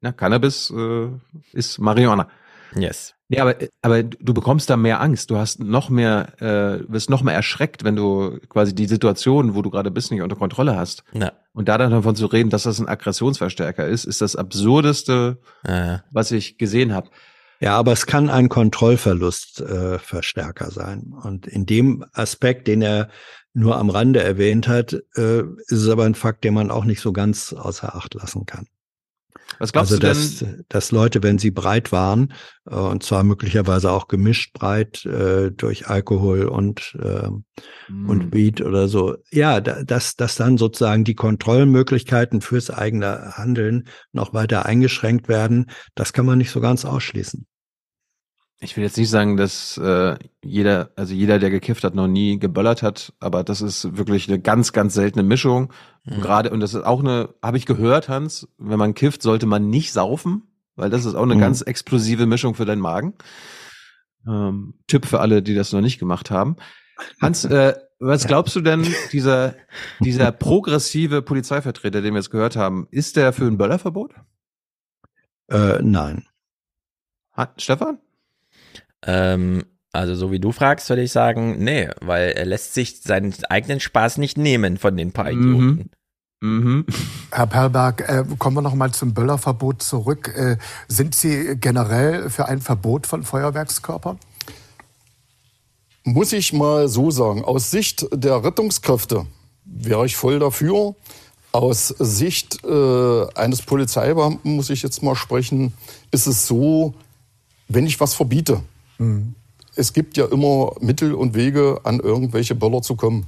Na, 0.00 0.12
Cannabis 0.12 0.70
äh, 0.70 1.08
ist 1.52 1.78
Marihuana. 1.78 2.28
Yes. 2.74 3.14
Ja, 3.28 3.42
aber, 3.42 3.54
aber 3.82 4.02
du 4.02 4.34
bekommst 4.34 4.70
da 4.70 4.76
mehr 4.76 5.00
Angst. 5.00 5.30
Du 5.30 5.36
hast 5.36 5.60
noch 5.60 5.88
mehr, 5.88 6.32
äh, 6.40 6.80
wirst 6.92 7.10
noch 7.10 7.22
mehr 7.22 7.34
erschreckt, 7.34 7.84
wenn 7.84 7.94
du 7.94 8.40
quasi 8.48 8.74
die 8.74 8.86
Situation, 8.86 9.54
wo 9.54 9.62
du 9.62 9.70
gerade 9.70 9.92
bist, 9.92 10.10
nicht 10.10 10.22
unter 10.22 10.36
Kontrolle 10.36 10.76
hast. 10.76 11.04
Ja. 11.12 11.32
Und 11.52 11.68
da 11.68 11.78
dann 11.78 11.92
davon 11.92 12.16
zu 12.16 12.26
reden, 12.26 12.50
dass 12.50 12.64
das 12.64 12.80
ein 12.80 12.88
Aggressionsverstärker 12.88 13.86
ist, 13.86 14.04
ist 14.04 14.20
das 14.20 14.34
absurdeste, 14.34 15.38
ja. 15.66 16.02
was 16.10 16.32
ich 16.32 16.58
gesehen 16.58 16.92
habe. 16.92 17.10
Ja, 17.60 17.76
aber 17.76 17.92
es 17.92 18.06
kann 18.06 18.30
ein 18.30 18.48
Kontrollverlustverstärker 18.48 20.68
äh, 20.68 20.72
sein. 20.72 21.14
Und 21.22 21.46
in 21.46 21.66
dem 21.66 22.04
Aspekt, 22.12 22.66
den 22.66 22.82
er 22.82 23.10
nur 23.52 23.76
am 23.76 23.90
Rande 23.90 24.22
erwähnt 24.22 24.66
hat, 24.66 24.94
äh, 25.14 25.40
ist 25.40 25.72
es 25.72 25.88
aber 25.88 26.04
ein 26.04 26.14
Fakt, 26.14 26.44
den 26.44 26.54
man 26.54 26.70
auch 26.70 26.84
nicht 26.84 27.00
so 27.00 27.12
ganz 27.12 27.52
außer 27.52 27.94
Acht 27.94 28.14
lassen 28.14 28.46
kann. 28.46 28.66
Was 29.58 29.72
glaubst 29.72 29.92
also, 29.92 30.00
du 30.00 30.06
dass, 30.06 30.38
denn? 30.38 30.64
dass 30.68 30.92
Leute, 30.92 31.22
wenn 31.22 31.38
sie 31.38 31.50
breit 31.50 31.92
waren, 31.92 32.32
äh, 32.66 32.74
und 32.74 33.02
zwar 33.02 33.24
möglicherweise 33.24 33.90
auch 33.90 34.08
gemischt 34.08 34.52
breit 34.52 35.04
äh, 35.04 35.50
durch 35.50 35.88
Alkohol 35.88 36.44
und, 36.44 36.96
äh, 37.02 37.28
mm. 37.92 38.08
und 38.08 38.34
Weed 38.34 38.60
oder 38.60 38.88
so, 38.88 39.16
ja, 39.30 39.60
dass, 39.60 40.16
dass 40.16 40.36
dann 40.36 40.56
sozusagen 40.56 41.04
die 41.04 41.14
Kontrollmöglichkeiten 41.14 42.40
fürs 42.40 42.70
eigene 42.70 43.36
Handeln 43.36 43.88
noch 44.12 44.32
weiter 44.32 44.66
eingeschränkt 44.66 45.28
werden, 45.28 45.66
das 45.94 46.12
kann 46.12 46.26
man 46.26 46.38
nicht 46.38 46.50
so 46.50 46.60
ganz 46.60 46.84
ausschließen 46.84 47.46
ich 48.62 48.76
will 48.76 48.84
jetzt 48.84 48.98
nicht 48.98 49.08
sagen, 49.08 49.38
dass 49.38 49.78
äh, 49.78 50.16
jeder, 50.44 50.90
also 50.94 51.14
jeder, 51.14 51.38
der 51.38 51.48
gekifft 51.48 51.82
hat, 51.82 51.94
noch 51.94 52.06
nie 52.06 52.38
geböllert 52.38 52.82
hat, 52.82 53.14
aber 53.18 53.42
das 53.42 53.62
ist 53.62 53.96
wirklich 53.96 54.28
eine 54.28 54.38
ganz, 54.38 54.72
ganz 54.72 54.92
seltene 54.92 55.22
Mischung. 55.22 55.72
Mhm. 56.04 56.20
Gerade, 56.20 56.50
und 56.50 56.60
das 56.60 56.74
ist 56.74 56.84
auch 56.84 57.00
eine, 57.00 57.30
habe 57.42 57.56
ich 57.56 57.64
gehört, 57.64 58.10
Hans, 58.10 58.48
wenn 58.58 58.78
man 58.78 58.92
kifft, 58.92 59.22
sollte 59.22 59.46
man 59.46 59.70
nicht 59.70 59.92
saufen, 59.92 60.42
weil 60.76 60.90
das 60.90 61.06
ist 61.06 61.14
auch 61.14 61.22
eine 61.22 61.36
mhm. 61.36 61.40
ganz 61.40 61.62
explosive 61.62 62.26
Mischung 62.26 62.54
für 62.54 62.66
deinen 62.66 62.82
Magen. 62.82 63.14
Ähm, 64.26 64.74
Tipp 64.86 65.06
für 65.06 65.20
alle, 65.20 65.42
die 65.42 65.54
das 65.54 65.72
noch 65.72 65.80
nicht 65.80 65.98
gemacht 65.98 66.30
haben. 66.30 66.56
Hans, 67.22 67.46
äh, 67.46 67.74
was 67.98 68.26
glaubst 68.26 68.54
du 68.56 68.60
denn, 68.60 68.86
dieser, 69.12 69.54
dieser 70.00 70.32
progressive 70.32 71.22
Polizeivertreter, 71.22 72.02
den 72.02 72.12
wir 72.12 72.20
jetzt 72.20 72.30
gehört 72.30 72.56
haben, 72.56 72.88
ist 72.90 73.16
der 73.16 73.32
für 73.32 73.46
ein 73.46 73.56
Böllerverbot? 73.56 74.14
Äh, 75.48 75.78
nein. 75.80 76.26
Hat, 77.32 77.62
Stefan? 77.62 77.98
Ähm, 79.06 79.64
Also 79.92 80.14
so 80.14 80.30
wie 80.30 80.38
du 80.38 80.52
fragst, 80.52 80.88
würde 80.88 81.02
ich 81.02 81.10
sagen, 81.10 81.56
nee, 81.64 81.88
weil 82.00 82.30
er 82.30 82.46
lässt 82.46 82.74
sich 82.74 83.02
seinen 83.02 83.34
eigenen 83.48 83.80
Spaß 83.80 84.18
nicht 84.18 84.38
nehmen 84.38 84.78
von 84.78 84.96
den 84.96 85.10
paar 85.10 85.30
Idioten. 85.32 85.90
Mhm. 86.40 86.86
Herr 87.32 87.48
Perlberg, 87.48 88.08
äh, 88.08 88.24
kommen 88.38 88.56
wir 88.56 88.62
noch 88.62 88.74
mal 88.74 88.92
zum 88.92 89.12
Böllerverbot 89.14 89.82
zurück. 89.82 90.32
Äh, 90.36 90.58
sind 90.86 91.14
Sie 91.14 91.56
generell 91.56 92.30
für 92.30 92.46
ein 92.46 92.60
Verbot 92.60 93.06
von 93.06 93.24
Feuerwerkskörpern? 93.24 94.18
Muss 96.04 96.32
ich 96.32 96.52
mal 96.52 96.88
so 96.88 97.10
sagen, 97.10 97.44
aus 97.44 97.70
Sicht 97.70 98.06
der 98.12 98.42
Rettungskräfte 98.42 99.26
wäre 99.64 100.06
ich 100.06 100.16
voll 100.16 100.38
dafür. 100.38 100.94
Aus 101.52 101.88
Sicht 101.88 102.64
äh, 102.64 103.26
eines 103.34 103.62
Polizeibeamten 103.62 104.54
muss 104.54 104.70
ich 104.70 104.82
jetzt 104.82 105.02
mal 105.02 105.16
sprechen, 105.16 105.74
ist 106.12 106.28
es 106.28 106.46
so, 106.46 106.94
wenn 107.68 107.86
ich 107.86 107.98
was 108.00 108.14
verbiete, 108.14 108.62
es 109.76 109.92
gibt 109.92 110.16
ja 110.16 110.26
immer 110.26 110.72
Mittel 110.80 111.14
und 111.14 111.34
Wege, 111.34 111.80
an 111.84 112.00
irgendwelche 112.00 112.54
Böller 112.54 112.82
zu 112.82 112.96
kommen. 112.96 113.26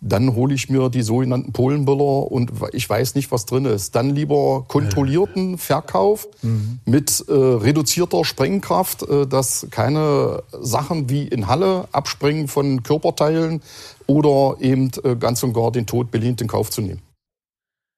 Dann 0.00 0.36
hole 0.36 0.54
ich 0.54 0.70
mir 0.70 0.90
die 0.90 1.02
sogenannten 1.02 1.52
Polenböller 1.52 2.30
und 2.30 2.52
ich 2.72 2.88
weiß 2.88 3.16
nicht, 3.16 3.32
was 3.32 3.46
drin 3.46 3.64
ist. 3.64 3.96
Dann 3.96 4.10
lieber 4.10 4.64
kontrollierten 4.68 5.58
Verkauf 5.58 6.28
mit 6.84 7.24
äh, 7.28 7.32
reduzierter 7.32 8.24
Sprengkraft, 8.24 9.02
äh, 9.02 9.26
dass 9.26 9.66
keine 9.72 10.44
Sachen 10.60 11.10
wie 11.10 11.26
in 11.26 11.48
Halle 11.48 11.88
abspringen 11.90 12.46
von 12.46 12.84
Körperteilen 12.84 13.60
oder 14.06 14.56
eben 14.60 14.92
äh, 15.02 15.16
ganz 15.16 15.42
und 15.42 15.52
gar 15.52 15.72
den 15.72 15.86
Tod 15.86 16.12
belehnt 16.12 16.40
in 16.40 16.46
Kauf 16.46 16.70
zu 16.70 16.80
nehmen. 16.80 17.02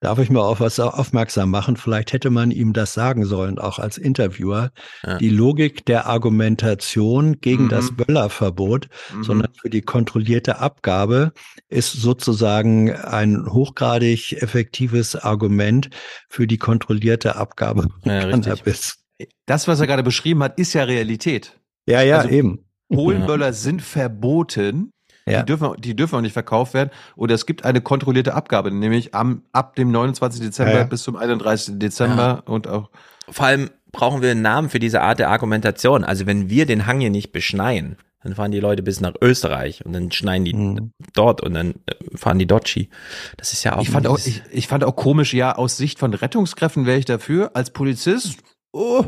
Darf 0.03 0.19
ich 0.19 0.31
mal 0.31 0.41
auf 0.41 0.61
was 0.61 0.81
aufmerksam 0.81 1.51
machen? 1.51 1.77
Vielleicht 1.77 2.15
hätte 2.15 2.31
man 2.31 2.51
ihm 2.51 2.73
das 2.73 2.95
sagen 2.95 3.27
sollen, 3.27 3.59
auch 3.59 3.79
als 3.79 3.99
Interviewer. 3.99 4.71
Ja. 5.07 5.19
Die 5.19 5.29
Logik 5.29 5.85
der 5.85 6.07
Argumentation 6.07 7.39
gegen 7.41 7.65
Mhm. 7.65 7.69
das 7.69 7.93
Böllerverbot, 7.95 8.89
Mhm. 9.15 9.25
sondern 9.25 9.53
für 9.61 9.69
die 9.69 9.83
kontrollierte 9.83 10.59
Abgabe 10.59 11.33
ist 11.69 11.93
sozusagen 11.93 12.91
ein 12.93 13.45
hochgradig 13.53 14.41
effektives 14.43 15.17
Argument 15.17 15.91
für 16.31 16.47
die 16.47 16.59
kontrollierte 16.59 17.37
Abgabe 17.37 17.87
Ja, 18.05 18.21
richtig. 18.21 18.45
Cannabis. 18.45 18.97
Das, 19.45 19.69
was 19.69 19.81
er 19.81 19.87
gerade 19.87 20.03
beschrieben 20.03 20.43
hat, 20.43 20.59
ist 20.59 20.73
ja 20.73 20.85
Realität. 20.85 21.61
Ja, 21.87 22.01
ja, 22.01 22.19
Also, 22.21 22.31
eben. 22.31 22.65
Polenböller 22.89 23.53
sind 23.53 23.83
verboten. 23.83 24.93
Ja. 25.31 25.41
Die, 25.41 25.47
dürfen, 25.47 25.75
die 25.79 25.97
dürfen 25.97 26.17
auch 26.17 26.21
nicht 26.21 26.33
verkauft 26.33 26.75
werden. 26.75 26.91
Oder 27.17 27.35
es 27.35 27.47
gibt 27.47 27.65
eine 27.65 27.81
kontrollierte 27.81 28.35
Abgabe, 28.35 28.71
nämlich 28.71 29.15
am, 29.15 29.43
ab 29.53 29.77
dem 29.77 29.91
29. 29.91 30.41
Dezember 30.41 30.73
Ja, 30.73 30.79
ja. 30.81 30.85
bis 30.85 31.03
zum 31.03 31.17
31. 31.17 31.79
Dezember 31.79 32.43
und 32.47 32.67
auch. 32.69 32.91
Vor 33.29 33.47
allem 33.47 33.71
brauchen 33.93 34.23
wir 34.23 34.31
einen 34.33 34.43
Namen 34.43 34.71
für 34.71 34.79
diese 34.79 35.01
Art 35.03 35.19
der 35.19 35.31
Argumentation. 35.31 36.05
Also 36.05 36.27
wenn 36.27 36.49
wir 36.51 36.67
den 36.67 36.87
Hang 36.87 37.01
hier 37.01 37.11
nicht 37.11 37.33
beschneien, 37.33 37.97
dann 38.23 38.35
fahren 38.35 38.51
die 38.51 38.61
Leute 38.61 38.83
bis 38.83 39.01
nach 39.01 39.15
Österreich 39.23 39.85
und 39.87 39.93
dann 39.95 40.13
schneien 40.13 40.45
die 40.45 40.53
Mhm. 40.53 40.93
dort 41.15 41.41
und 41.41 41.55
dann 41.55 41.71
äh, 41.87 41.95
fahren 42.17 42.39
die 42.39 42.47
dort 42.47 42.69
Ski. 42.69 42.91
Das 43.39 43.53
ist 43.55 43.65
ja 43.65 43.77
auch. 43.77 43.83
Ich 43.83 43.89
fand 43.91 44.07
auch, 44.07 44.19
ich, 44.19 44.43
ich 44.51 44.69
fand 44.69 44.85
auch 44.85 44.95
komisch, 44.95 45.33
ja, 45.33 45.55
aus 45.57 45.77
Sicht 45.79 45.99
von 45.99 46.13
Rettungskräften 46.13 46.85
wäre 46.85 46.99
ich 46.99 47.07
dafür. 47.07 47.53
Als 47.55 47.71
Polizist, 47.71 48.41
oh, 48.73 49.05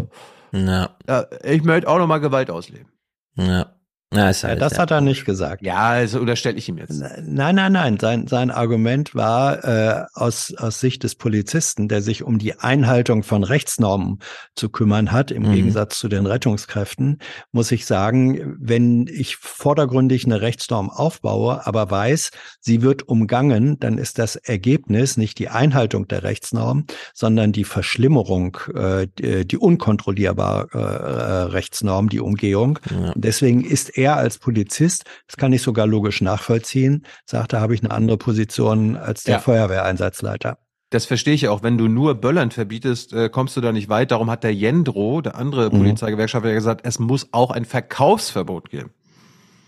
ja, 0.52 0.91
ja, 1.07 1.26
ich 1.44 1.62
möchte 1.62 1.89
auch 1.89 1.99
nochmal 1.99 2.20
Gewalt 2.20 2.51
ausleben. 2.51 2.89
ja. 3.36 3.67
Ja, 4.12 4.31
ist 4.31 4.42
Ja, 4.42 4.55
das 4.55 4.78
hat 4.78 4.91
er 4.91 5.00
nicht 5.00 5.24
gesagt. 5.24 5.62
Ja, 5.65 5.89
also 5.89 6.20
unterstelle 6.20 6.58
ich 6.58 6.68
ihm 6.68 6.78
jetzt. 6.78 7.02
Nein, 7.23 7.55
nein, 7.55 7.73
nein. 7.73 7.99
Sein, 8.00 8.26
sein 8.26 8.50
Argument 8.50 9.15
war 9.15 9.65
äh, 9.65 10.05
aus, 10.15 10.52
aus 10.57 10.81
Sicht 10.81 11.02
des 11.05 11.15
Polizisten, 11.15 11.89
der 11.89 12.02
sich 12.02 12.23
um 12.23 12.39
die 12.39 12.58
Einhaltung 12.58 13.23
von 13.23 13.44
Rechtsnormen 13.44 14.18
zu 14.55 14.68
kümmern 14.68 15.12
hat, 15.12 15.31
im 15.31 15.44
Mhm. 15.44 15.52
Gegensatz 15.55 15.99
zu 15.99 16.08
den 16.08 16.26
Rettungskräften, 16.26 17.18
muss 17.52 17.73
ich 17.73 17.86
sagen, 17.86 18.57
wenn 18.60 19.07
ich 19.07 19.36
vordergründig 19.36 20.24
eine 20.26 20.41
Rechtsnorm 20.41 20.91
aufbaue, 20.91 21.66
aber 21.66 21.91
weiß, 21.91 22.31
sie 22.60 22.82
wird 22.82 23.08
umgangen, 23.08 23.78
dann 23.81 23.99
ist 23.99 24.18
das 24.18 24.36
Ergebnis 24.36 25.16
nicht 25.16 25.39
die 25.39 25.49
Einhaltung 25.49 26.07
der 26.08 26.23
Rechtsnorm, 26.23 26.86
sondern 27.15 27.52
die 27.52 27.65
Verschlimmerung, 27.65 28.58
äh, 28.74 29.07
die, 29.18 29.47
die 29.47 29.57
unkontrollierbare 29.57 30.68
äh, 30.73 31.42
Rechtsnorm, 31.52 32.08
die 32.08 32.20
Umgehung. 32.20 32.78
Ja. 32.91 33.12
Deswegen 33.15 33.65
ist 33.65 33.97
er 33.97 34.02
als 34.11 34.39
Polizist, 34.39 35.05
das 35.27 35.37
kann 35.37 35.53
ich 35.53 35.63
sogar 35.63 35.87
logisch 35.87 36.21
nachvollziehen, 36.21 37.07
sagt, 37.25 37.53
da 37.53 37.61
habe 37.61 37.75
ich 37.75 37.83
eine 37.83 37.91
andere 37.93 38.17
Position 38.19 38.97
als 38.97 39.23
der 39.25 39.35
Ja. 39.35 39.41
Feuerwehreinsatzleiter. 39.41 40.59
Das 40.91 41.07
verstehe 41.07 41.33
ich 41.33 41.49
auch. 41.49 41.63
Wenn 41.63 41.79
du 41.79 41.89
nur 41.89 42.15
Böllern 42.17 42.51
verbietest, 42.51 43.15
äh, 43.15 43.31
kommst 43.31 43.57
du 43.57 43.63
da 43.63 43.73
nicht 43.73 43.89
weit. 43.89 44.11
Darum 44.11 44.31
hat 44.31 44.45
der 44.45 44.55
Jendro, 44.55 45.23
der 45.23 45.37
andere 45.37 45.71
Mhm. 45.71 45.79
Polizeigewerkschaft, 45.79 46.45
ja 46.45 46.53
gesagt, 46.53 46.83
es 46.85 46.99
muss 46.99 47.29
auch 47.33 47.51
ein 47.51 47.65
Verkaufsverbot 47.65 48.69
geben. 48.69 48.91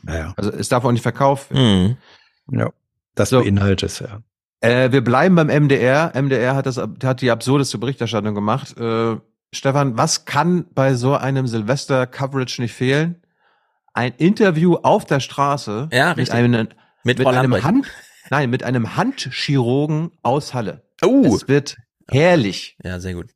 Naja. 0.03 0.35
Also 0.37 0.51
es 0.53 0.69
darf 0.69 0.85
auch 0.85 0.93
nicht 0.93 1.03
verkauft 1.03 1.51
werden. 1.51 1.97
Mhm. 2.49 2.59
Ja. 2.59 2.71
Das 3.15 3.31
So. 3.31 3.41
beinhaltet 3.41 3.85
es, 3.91 3.99
ja. 4.01 4.21
Äh, 4.61 4.93
wir 4.93 5.03
bleiben 5.03 5.35
beim 5.35 5.49
MDR. 5.49 6.13
MDR 6.15 6.55
hat 6.57 6.67
das, 6.67 6.77
hat 6.79 7.21
die 7.23 7.31
absurdeste 7.31 7.79
Berichterstattung 7.79 8.35
gemacht. 8.35 8.77
Äh, 8.79 9.17
Stefan, 9.53 9.97
was 9.97 10.25
kann 10.27 10.67
bei 10.75 10.95
so 10.95 11.15
einem 11.15 11.47
Silvester-Coverage 11.47 12.61
nicht 12.61 12.75
fehlen? 12.75 13.23
Ein 13.95 14.13
Interview 14.19 14.75
auf 14.75 15.05
der 15.05 15.21
Straße 15.21 15.89
Ja, 15.93 16.11
mit 16.11 16.19
richtig. 16.19 16.35
einem, 16.35 16.69
Mit 17.05 17.19
mit 17.19 17.27
einem. 17.29 17.63
Hand, 17.63 17.87
nein, 18.29 18.51
mit 18.51 18.65
einem 18.65 18.97
Handchirurgen 18.97 20.11
aus 20.23 20.53
Halle. 20.53 20.83
Oh. 21.03 21.25
Es 21.27 21.47
wird 21.49 21.77
herrlich. 22.11 22.77
Ja, 22.83 22.99
sehr 22.99 23.15
gut. 23.15 23.31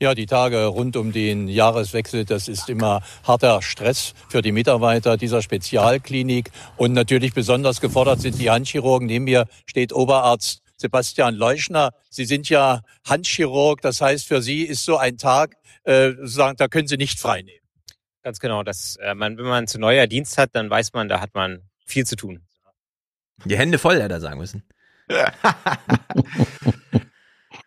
Ja, 0.00 0.14
die 0.14 0.26
Tage 0.26 0.66
rund 0.66 0.96
um 0.96 1.10
den 1.10 1.48
Jahreswechsel, 1.48 2.24
das 2.24 2.46
ist 2.46 2.68
immer 2.68 3.02
harter 3.24 3.62
Stress 3.62 4.14
für 4.28 4.42
die 4.42 4.52
Mitarbeiter 4.52 5.16
dieser 5.16 5.42
Spezialklinik. 5.42 6.50
Und 6.76 6.92
natürlich 6.92 7.32
besonders 7.34 7.80
gefordert 7.80 8.20
sind 8.20 8.38
die 8.38 8.50
Handchirurgen. 8.50 9.08
Neben 9.08 9.24
mir 9.24 9.46
steht 9.66 9.92
Oberarzt 9.92 10.62
Sebastian 10.76 11.34
Leuschner. 11.34 11.94
Sie 12.10 12.26
sind 12.26 12.48
ja 12.48 12.82
Handchirurg. 13.08 13.80
Das 13.80 14.00
heißt, 14.00 14.28
für 14.28 14.40
Sie 14.42 14.62
ist 14.62 14.84
so 14.84 14.98
ein 14.98 15.16
Tag, 15.16 15.56
äh, 15.82 16.10
sozusagen, 16.10 16.56
da 16.58 16.68
können 16.68 16.86
Sie 16.86 16.96
nicht 16.98 17.18
frei 17.18 17.42
nehmen. 17.42 17.58
Ganz 18.22 18.40
genau. 18.40 18.62
Das, 18.62 18.96
äh, 18.96 19.14
man, 19.14 19.38
wenn 19.38 19.46
man 19.46 19.66
zu 19.66 19.78
neuer 19.78 20.06
Dienst 20.06 20.38
hat, 20.38 20.50
dann 20.54 20.68
weiß 20.68 20.92
man, 20.92 21.08
da 21.08 21.20
hat 21.20 21.34
man 21.34 21.62
viel 21.84 22.04
zu 22.06 22.16
tun. 22.16 22.42
Die 23.44 23.56
Hände 23.56 23.78
voll, 23.78 24.00
hätte 24.02 24.14
er 24.14 24.20
sagen 24.20 24.38
müssen. 24.38 24.62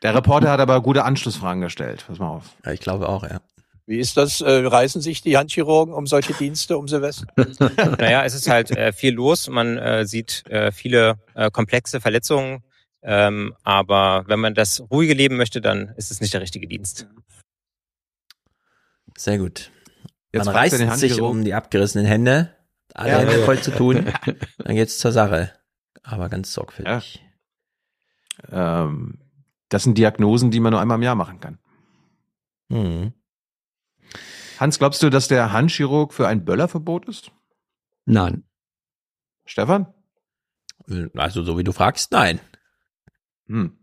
Der 0.03 0.15
Reporter 0.15 0.49
hat 0.49 0.59
aber 0.59 0.81
gute 0.81 1.03
Anschlussfragen 1.03 1.61
gestellt. 1.61 2.03
Pass 2.07 2.19
mal 2.19 2.29
auf. 2.29 2.55
Ja, 2.65 2.71
ich 2.71 2.79
glaube 2.79 3.07
auch, 3.07 3.23
ja. 3.23 3.39
Wie 3.85 3.99
ist 3.99 4.17
das? 4.17 4.41
Äh, 4.41 4.65
reißen 4.65 5.01
sich 5.01 5.21
die 5.21 5.37
Handchirurgen 5.37 5.93
um 5.93 6.07
solche 6.07 6.33
Dienste 6.33 6.77
um 6.77 6.87
Silvester? 6.87 7.25
naja, 7.99 8.23
es 8.23 8.33
ist 8.33 8.49
halt 8.49 8.71
äh, 8.71 8.93
viel 8.93 9.13
los. 9.13 9.47
Man 9.49 9.77
äh, 9.77 10.05
sieht 10.05 10.43
äh, 10.49 10.71
viele 10.71 11.19
äh, 11.35 11.51
komplexe 11.51 11.99
Verletzungen. 12.01 12.63
Ähm, 13.03 13.55
aber 13.63 14.23
wenn 14.27 14.39
man 14.39 14.53
das 14.53 14.83
ruhige 14.91 15.13
Leben 15.13 15.37
möchte, 15.37 15.61
dann 15.61 15.93
ist 15.97 16.11
es 16.11 16.21
nicht 16.21 16.33
der 16.33 16.41
richtige 16.41 16.67
Dienst. 16.67 17.07
Sehr 19.17 19.37
gut. 19.39 19.71
Jetzt 20.33 20.45
man 20.45 20.55
reißt 20.55 20.97
sich 20.99 21.21
um 21.21 21.43
die 21.43 21.53
abgerissenen 21.53 22.05
Hände, 22.07 22.55
alle 22.93 23.11
Ja. 23.11 23.19
Hände 23.19 23.43
voll 23.43 23.59
zu 23.61 23.71
tun, 23.71 24.05
dann 24.59 24.75
geht's 24.75 24.97
zur 24.97 25.11
Sache. 25.11 25.53
Aber 26.03 26.29
ganz 26.29 26.53
sorgfältig. 26.53 27.21
Ähm, 28.49 29.19
das 29.69 29.83
sind 29.83 29.97
Diagnosen, 29.97 30.51
die 30.51 30.59
man 30.59 30.71
nur 30.71 30.81
einmal 30.81 30.97
im 30.97 31.03
Jahr 31.03 31.15
machen 31.15 31.39
kann. 31.39 31.59
Mhm. 32.69 33.13
Hans, 34.59 34.79
glaubst 34.79 35.01
du, 35.03 35.09
dass 35.09 35.27
der 35.27 35.51
Handchirurg 35.51 36.13
für 36.13 36.27
ein 36.27 36.45
Böllerverbot 36.45 37.07
ist? 37.07 37.31
Nein. 38.05 38.43
Stefan? 39.45 39.93
Also 41.15 41.43
so 41.43 41.57
wie 41.57 41.63
du 41.63 41.71
fragst, 41.71 42.11
nein. 42.11 42.39
Hm. 43.47 43.77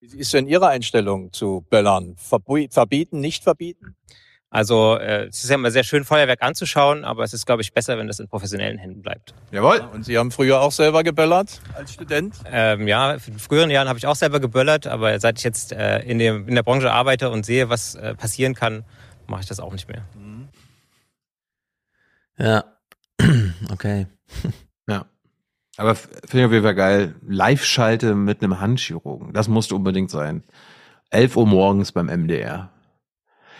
Wie 0.00 0.18
ist 0.18 0.32
denn 0.32 0.46
Ihre 0.46 0.68
Einstellung 0.68 1.32
zu 1.32 1.66
Böllern? 1.68 2.16
Verbu- 2.16 2.72
Verbieten, 2.72 3.20
nicht 3.20 3.44
verbieten? 3.44 3.96
Also 4.50 4.96
äh, 4.96 5.26
es 5.26 5.44
ist 5.44 5.50
ja 5.50 5.54
immer 5.54 5.70
sehr 5.70 5.84
schön, 5.84 6.04
Feuerwerk 6.04 6.42
anzuschauen, 6.42 7.04
aber 7.04 7.22
es 7.22 7.32
ist, 7.32 7.46
glaube 7.46 7.62
ich, 7.62 7.72
besser, 7.72 7.96
wenn 7.98 8.08
das 8.08 8.18
in 8.18 8.26
professionellen 8.26 8.78
Händen 8.78 9.00
bleibt. 9.00 9.32
Jawohl. 9.52 9.80
Und 9.92 10.04
Sie 10.04 10.18
haben 10.18 10.32
früher 10.32 10.60
auch 10.60 10.72
selber 10.72 11.04
geböllert 11.04 11.60
als 11.74 11.92
Student? 11.92 12.34
Ähm, 12.50 12.88
ja, 12.88 13.12
in 13.12 13.38
früheren 13.38 13.70
Jahren 13.70 13.88
habe 13.88 13.98
ich 13.98 14.08
auch 14.08 14.16
selber 14.16 14.40
geböllert, 14.40 14.88
aber 14.88 15.18
seit 15.20 15.38
ich 15.38 15.44
jetzt 15.44 15.70
äh, 15.72 16.00
in, 16.00 16.18
dem, 16.18 16.48
in 16.48 16.56
der 16.56 16.64
Branche 16.64 16.90
arbeite 16.90 17.30
und 17.30 17.46
sehe, 17.46 17.68
was 17.68 17.94
äh, 17.94 18.14
passieren 18.16 18.54
kann, 18.54 18.84
mache 19.28 19.42
ich 19.42 19.46
das 19.46 19.60
auch 19.60 19.72
nicht 19.72 19.88
mehr. 19.88 20.02
Ja. 22.40 22.64
Okay. 23.70 24.06
Ja. 24.88 25.06
Aber 25.76 25.94
finde 25.94 26.38
ich 26.38 26.44
auf 26.46 26.52
jeden 26.52 26.64
Fall 26.64 26.74
geil. 26.74 27.14
Live-Schalte 27.24 28.16
mit 28.16 28.42
einem 28.42 28.58
Handchirurgen. 28.58 29.32
Das 29.32 29.46
musste 29.46 29.76
unbedingt 29.76 30.10
sein. 30.10 30.42
11 31.10 31.36
Uhr 31.36 31.46
morgens 31.46 31.92
beim 31.92 32.06
MDR. 32.06 32.70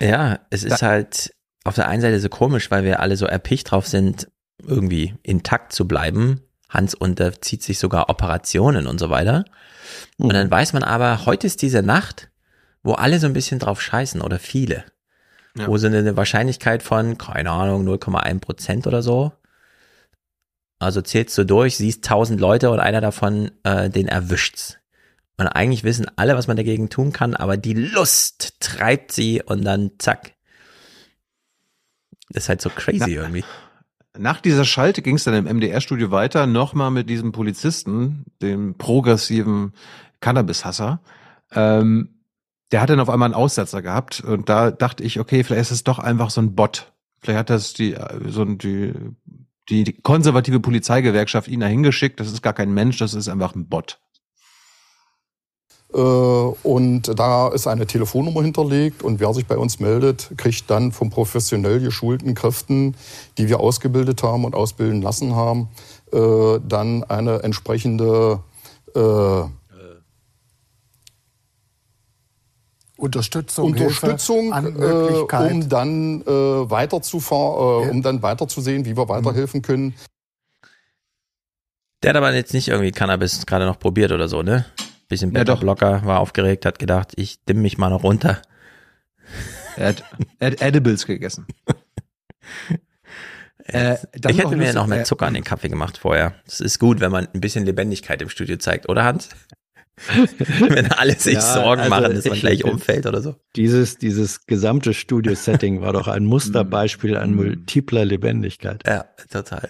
Ja, 0.01 0.41
es 0.51 0.65
ist 0.65 0.83
halt 0.83 1.35
auf 1.65 1.75
der 1.75 1.89
einen 1.89 2.01
Seite 2.03 2.19
so 2.21 2.29
komisch, 2.29 2.71
weil 2.71 2.85
wir 2.85 3.01
alle 3.01 3.17
so 3.17 3.27
erpicht 3.27 3.71
drauf 3.71 3.87
sind, 3.87 4.29
irgendwie 4.67 5.15
intakt 5.23 5.73
zu 5.73 5.87
bleiben. 5.87 6.41
Hans 6.69 6.95
unterzieht 6.95 7.63
sich 7.63 7.79
sogar 7.79 8.09
Operationen 8.09 8.87
und 8.87 8.99
so 8.99 9.11
weiter. 9.11 9.45
Und 10.19 10.29
Mhm. 10.29 10.33
dann 10.33 10.51
weiß 10.51 10.73
man 10.73 10.85
aber, 10.85 11.27
heute 11.27 11.47
ist 11.47 11.63
diese 11.63 11.83
Nacht, 11.83 12.31
wo 12.83 12.93
alle 12.95 13.19
so 13.19 13.27
ein 13.27 13.33
bisschen 13.33 13.59
drauf 13.59 13.81
scheißen 13.83 14.21
oder 14.21 14.39
viele. 14.39 14.85
ja. 15.59 15.67
wo 15.67 15.77
sie 15.79 15.89
eine 15.89 16.17
Wahrscheinlichkeit 16.17 16.81
von, 16.83 17.19
keine 17.19 17.51
Ahnung, 17.51 17.85
0,1 17.85 18.39
Prozent 18.41 18.87
oder 18.87 19.03
so. 19.03 19.33
Also 20.79 21.03
zählst 21.03 21.37
du 21.37 21.45
durch, 21.45 21.77
siehst 21.77 22.05
tausend 22.05 22.41
Leute 22.41 22.71
und 22.71 22.79
einer 22.81 23.01
davon, 23.01 23.51
äh, 23.65 23.91
den 23.91 24.07
erwischt's. 24.09 24.79
Und 25.41 25.49
eigentlich 25.49 25.85
wissen 25.85 26.07
alle, 26.17 26.37
was 26.37 26.49
man 26.49 26.59
dagegen 26.59 26.91
tun 26.91 27.15
kann, 27.15 27.35
aber 27.35 27.57
die 27.57 27.73
Lust 27.73 28.61
treibt 28.61 29.11
sie 29.11 29.41
und 29.43 29.65
dann 29.65 29.93
zack. 29.97 30.35
Das 32.29 32.43
ist 32.43 32.49
halt 32.51 32.61
so 32.61 32.69
crazy 32.69 32.99
Na, 32.99 33.07
irgendwie. 33.07 33.45
Nach 34.19 34.43
dieser 34.43 34.67
Schalte 34.67 35.01
ging 35.01 35.17
es 35.17 35.25
dann 35.25 35.33
im 35.33 35.47
MDR-Studio 35.47 36.11
weiter, 36.11 36.47
nochmal 36.47 36.91
mit 36.91 37.09
diesem 37.09 37.33
Polizisten, 37.33 38.27
dem 38.43 38.77
progressiven 38.77 39.73
Cannabis-Hasser. 40.21 41.01
Ähm, 41.53 42.21
der 42.71 42.83
hat 42.83 42.91
dann 42.91 43.01
auf 43.01 43.09
einmal 43.09 43.29
einen 43.29 43.35
Aussetzer 43.35 43.81
gehabt 43.81 44.21
und 44.21 44.51
da 44.51 44.71
dachte 44.71 45.03
ich, 45.05 45.21
okay, 45.21 45.43
vielleicht 45.43 45.63
ist 45.63 45.71
es 45.71 45.85
doch 45.85 45.99
einfach 45.99 46.29
so 46.29 46.43
ein 46.43 46.55
Bot. 46.55 46.93
Vielleicht 47.23 47.39
hat 47.39 47.49
das 47.49 47.73
die 47.73 47.97
so 48.27 48.45
die 48.45 48.93
die 49.71 49.95
konservative 50.03 50.61
Polizeigewerkschaft 50.61 51.49
ihn 51.49 51.61
dahin 51.61 51.83
geschickt. 51.83 52.21
Das 52.21 52.31
ist 52.31 52.43
gar 52.43 52.53
kein 52.53 52.75
Mensch, 52.75 52.99
das 52.99 53.15
ist 53.15 53.29
einfach 53.29 53.55
ein 53.55 53.69
Bot. 53.69 54.01
Äh, 55.93 55.99
und 55.99 57.19
da 57.19 57.49
ist 57.49 57.67
eine 57.67 57.87
Telefonnummer 57.87 58.43
hinterlegt 58.43 59.03
und 59.03 59.19
wer 59.19 59.35
sich 59.35 59.47
bei 59.47 59.57
uns 59.57 59.81
meldet, 59.81 60.31
kriegt 60.37 60.71
dann 60.71 60.93
von 60.93 61.11
professionell 61.11 61.81
geschulten 61.81 62.35
Kräften, 62.35 62.95
die 63.39 63.49
wir 63.49 63.61
ausgebildet 63.61 64.23
haben 64.23 64.45
und 64.45 64.55
ausbilden 64.55 65.03
lassen 65.03 65.35
haben, 65.35 65.69
äh, 66.13 66.61
dann 66.67 67.03
eine 67.05 67.43
entsprechende 67.43 68.41
äh, 68.95 69.43
Unterstützung, 72.97 73.73
Unterstützung 73.73 74.53
äh, 74.53 75.45
um 75.53 75.69
dann 75.69 76.21
äh, 76.21 76.71
weiter 76.71 77.01
zu 77.01 77.19
fahr, 77.19 77.83
äh, 77.83 77.85
ja. 77.85 77.91
um 77.91 78.03
dann 78.03 78.23
weiterzusehen, 78.23 78.85
wie 78.85 78.97
wir 78.97 79.09
weiterhelfen 79.09 79.63
können. 79.63 79.95
Der 82.03 82.11
hat 82.11 82.17
aber 82.17 82.33
jetzt 82.35 82.55
nicht 82.55 82.69
irgendwie 82.69 82.93
Cannabis 82.93 83.45
gerade 83.47 83.65
noch 83.65 83.79
probiert 83.79 84.13
oder 84.13 84.29
so, 84.29 84.43
ne? 84.43 84.67
Bisschen 85.11 85.35
ja, 85.35 85.43
Blocker, 85.43 86.05
war 86.07 86.21
aufgeregt, 86.21 86.65
hat 86.65 86.79
gedacht, 86.79 87.13
ich 87.17 87.45
dimm 87.45 87.61
mich 87.63 87.77
mal 87.77 87.91
noch 87.91 88.05
runter. 88.05 88.41
Er 89.77 89.89
hat, 89.89 90.05
er 90.39 90.53
hat 90.53 90.63
Edibles 90.63 91.05
gegessen. 91.05 91.47
äh, 93.65 93.97
ich 94.29 94.39
hätte 94.39 94.57
mir 94.57 94.73
noch 94.73 94.87
mehr 94.87 95.05
Zucker 95.05 95.27
an 95.27 95.35
den 95.35 95.43
Kaffee 95.45 95.69
gemacht 95.69 95.99
vorher. 95.99 96.35
Das 96.47 96.61
ist 96.61 96.79
gut, 96.79 97.01
wenn 97.01 97.11
man 97.11 97.27
ein 97.35 97.41
bisschen 97.41 97.67
Lebendigkeit 97.67 98.23
im 98.23 98.29
Studio 98.29 98.57
zeigt, 98.57 98.89
oder 98.89 99.05
Hans? 99.05 99.29
Wenn 100.61 100.91
alle 100.93 101.15
sich 101.15 101.35
ja, 101.35 101.41
Sorgen 101.41 101.83
also 101.83 101.91
machen, 101.91 102.15
dass 102.15 102.25
man 102.25 102.39
gleich 102.39 102.65
umfällt 102.65 103.05
oder 103.05 103.21
so. 103.21 103.37
Dieses, 103.57 103.99
dieses 103.99 104.47
gesamte 104.47 104.95
Studio-Setting 104.95 105.83
war 105.83 105.93
doch 105.93 106.09
ein 106.09 106.25
Musterbeispiel 106.27 107.19
an 107.19 107.35
multipler 107.35 108.07
Lebendigkeit. 108.07 108.83
Ja, 108.87 109.05
total. 109.31 109.69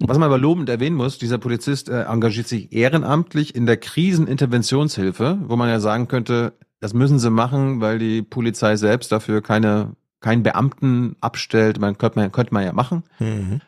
Was 0.00 0.16
man 0.16 0.26
aber 0.26 0.38
lobend 0.38 0.68
erwähnen 0.68 0.96
muss, 0.96 1.18
dieser 1.18 1.38
Polizist 1.38 1.88
äh, 1.88 2.04
engagiert 2.04 2.46
sich 2.46 2.72
ehrenamtlich 2.72 3.54
in 3.54 3.66
der 3.66 3.76
Kriseninterventionshilfe, 3.76 5.38
wo 5.42 5.56
man 5.56 5.68
ja 5.68 5.80
sagen 5.80 6.06
könnte, 6.06 6.52
das 6.80 6.94
müssen 6.94 7.18
sie 7.18 7.30
machen, 7.30 7.80
weil 7.80 7.98
die 7.98 8.22
Polizei 8.22 8.76
selbst 8.76 9.10
dafür 9.10 9.42
keine 9.42 9.96
keinen 10.20 10.42
Beamten 10.42 11.14
abstellt. 11.20 11.78
Man 11.80 11.96
könnte 11.98 12.18
man, 12.18 12.32
könnte 12.32 12.54
man 12.54 12.64
ja 12.64 12.72
machen. 12.72 13.04
Mhm. 13.18 13.60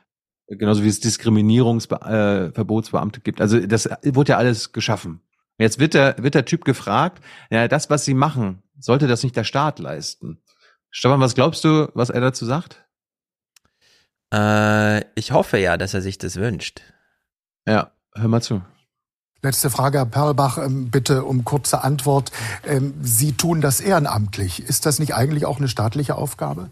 Genauso 0.48 0.82
wie 0.82 0.88
es 0.88 0.98
Diskriminierungsverbotsbeamte 1.00 3.20
äh, 3.20 3.22
gibt. 3.22 3.40
Also 3.40 3.60
das 3.60 3.88
wurde 4.04 4.32
ja 4.32 4.38
alles 4.38 4.72
geschaffen. 4.72 5.20
Jetzt 5.58 5.78
wird 5.78 5.94
der, 5.94 6.16
wird 6.18 6.34
der 6.34 6.44
Typ 6.44 6.64
gefragt, 6.64 7.22
ja, 7.50 7.68
das, 7.68 7.88
was 7.90 8.04
sie 8.04 8.14
machen, 8.14 8.64
sollte 8.78 9.06
das 9.06 9.22
nicht 9.22 9.36
der 9.36 9.44
Staat 9.44 9.78
leisten? 9.78 10.42
Stefan, 10.90 11.20
was 11.20 11.36
glaubst 11.36 11.62
du, 11.64 11.88
was 11.94 12.10
er 12.10 12.20
dazu 12.20 12.44
sagt? 12.46 12.84
Äh, 14.32 15.00
ich 15.14 15.32
hoffe 15.32 15.58
ja, 15.58 15.76
dass 15.76 15.94
er 15.94 16.02
sich 16.02 16.18
das 16.18 16.36
wünscht. 16.36 16.82
Ja, 17.66 17.90
hör 18.14 18.28
mal 18.28 18.42
zu. 18.42 18.62
Letzte 19.42 19.70
Frage, 19.70 19.98
Herr 19.98 20.06
Perlbach, 20.06 20.58
ähm, 20.58 20.90
bitte 20.90 21.24
um 21.24 21.44
kurze 21.44 21.82
Antwort. 21.82 22.30
Ähm, 22.66 22.94
sie 23.02 23.32
tun 23.32 23.62
das 23.62 23.80
ehrenamtlich. 23.80 24.60
Ist 24.60 24.84
das 24.84 24.98
nicht 24.98 25.14
eigentlich 25.14 25.46
auch 25.46 25.58
eine 25.58 25.68
staatliche 25.68 26.16
Aufgabe? 26.16 26.68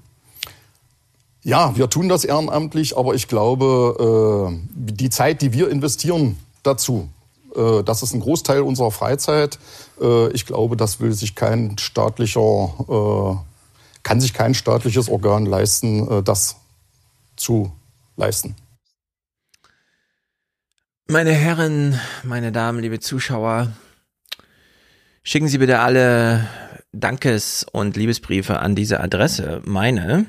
Ja, 1.42 1.76
wir 1.76 1.88
tun 1.88 2.10
das 2.10 2.24
ehrenamtlich, 2.24 2.98
aber 2.98 3.14
ich 3.14 3.26
glaube, 3.26 4.50
äh, 4.52 4.58
die 4.74 5.08
Zeit, 5.08 5.40
die 5.40 5.54
wir 5.54 5.70
investieren 5.70 6.36
dazu, 6.62 7.08
äh, 7.56 7.82
das 7.84 8.02
ist 8.02 8.12
ein 8.12 8.20
Großteil 8.20 8.60
unserer 8.60 8.90
Freizeit. 8.90 9.58
Äh, 9.98 10.28
ich 10.32 10.44
glaube, 10.44 10.76
das 10.76 11.00
will 11.00 11.14
sich 11.14 11.34
kein 11.34 11.78
staatlicher, 11.78 13.44
kann 14.02 14.20
sich 14.20 14.34
kein 14.34 14.54
staatliches 14.54 15.08
Organ 15.08 15.46
leisten, 15.46 16.22
das 16.24 16.56
zu 17.39 17.73
leisten. 18.17 18.57
Meine 21.07 21.33
Herren, 21.33 21.99
meine 22.23 22.52
Damen, 22.52 22.81
liebe 22.81 23.00
Zuschauer, 23.00 23.73
schicken 25.23 25.49
Sie 25.49 25.58
bitte 25.58 25.78
alle 25.78 26.47
Dankes- 26.92 27.65
und 27.65 27.97
Liebesbriefe 27.97 28.58
an 28.58 28.75
diese 28.75 29.00
Adresse. 29.00 29.62
Meine 29.65 30.26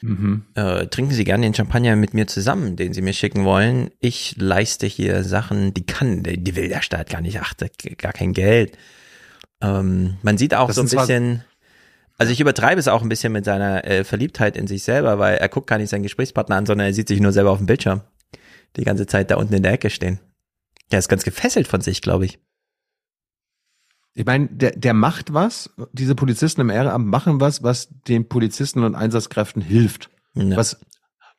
Mhm. 0.00 0.44
Äh, 0.54 0.86
trinken 0.86 1.12
Sie 1.12 1.24
gerne 1.24 1.44
den 1.44 1.54
Champagner 1.54 1.96
mit 1.96 2.14
mir 2.14 2.26
zusammen, 2.26 2.76
den 2.76 2.92
Sie 2.92 3.02
mir 3.02 3.12
schicken 3.12 3.44
wollen. 3.44 3.90
Ich 4.00 4.36
leiste 4.36 4.86
hier 4.86 5.24
Sachen, 5.24 5.74
die 5.74 5.84
kann, 5.84 6.22
die, 6.22 6.56
will 6.56 6.68
der 6.68 6.82
Staat 6.82 7.10
gar 7.10 7.20
nicht, 7.20 7.40
ach, 7.40 7.54
gar 7.96 8.12
kein 8.12 8.32
Geld. 8.32 8.78
Ähm, 9.60 10.16
man 10.22 10.38
sieht 10.38 10.54
auch 10.54 10.68
das 10.68 10.76
so 10.76 10.82
ein 10.82 10.88
bisschen, 10.88 11.44
also 12.18 12.32
ich 12.32 12.40
übertreibe 12.40 12.80
es 12.80 12.88
auch 12.88 13.02
ein 13.02 13.08
bisschen 13.08 13.32
mit 13.32 13.44
seiner 13.44 13.84
äh, 13.84 14.04
Verliebtheit 14.04 14.56
in 14.56 14.66
sich 14.66 14.82
selber, 14.82 15.18
weil 15.20 15.36
er 15.36 15.48
guckt 15.48 15.68
gar 15.68 15.78
nicht 15.78 15.88
seinen 15.88 16.02
Gesprächspartner 16.02 16.56
an, 16.56 16.66
sondern 16.66 16.88
er 16.88 16.92
sieht 16.92 17.08
sich 17.08 17.20
nur 17.20 17.32
selber 17.32 17.52
auf 17.52 17.58
dem 17.58 17.66
Bildschirm. 17.66 18.02
Die 18.76 18.84
ganze 18.84 19.06
Zeit 19.06 19.30
da 19.30 19.36
unten 19.36 19.54
in 19.54 19.62
der 19.62 19.72
Ecke 19.72 19.88
stehen. 19.88 20.18
Der 20.90 20.98
ist 20.98 21.08
ganz 21.08 21.22
gefesselt 21.22 21.68
von 21.68 21.80
sich, 21.80 22.02
glaube 22.02 22.24
ich. 22.24 22.38
Ich 24.14 24.26
meine, 24.26 24.48
der, 24.48 24.72
der 24.72 24.94
macht 24.94 25.32
was, 25.32 25.70
diese 25.92 26.16
Polizisten 26.16 26.60
im 26.60 26.70
Ehrenamt 26.70 27.06
machen 27.06 27.40
was, 27.40 27.62
was 27.62 27.88
den 28.08 28.28
Polizisten 28.28 28.82
und 28.82 28.96
Einsatzkräften 28.96 29.62
hilft, 29.62 30.10
ja. 30.34 30.56
was 30.56 30.80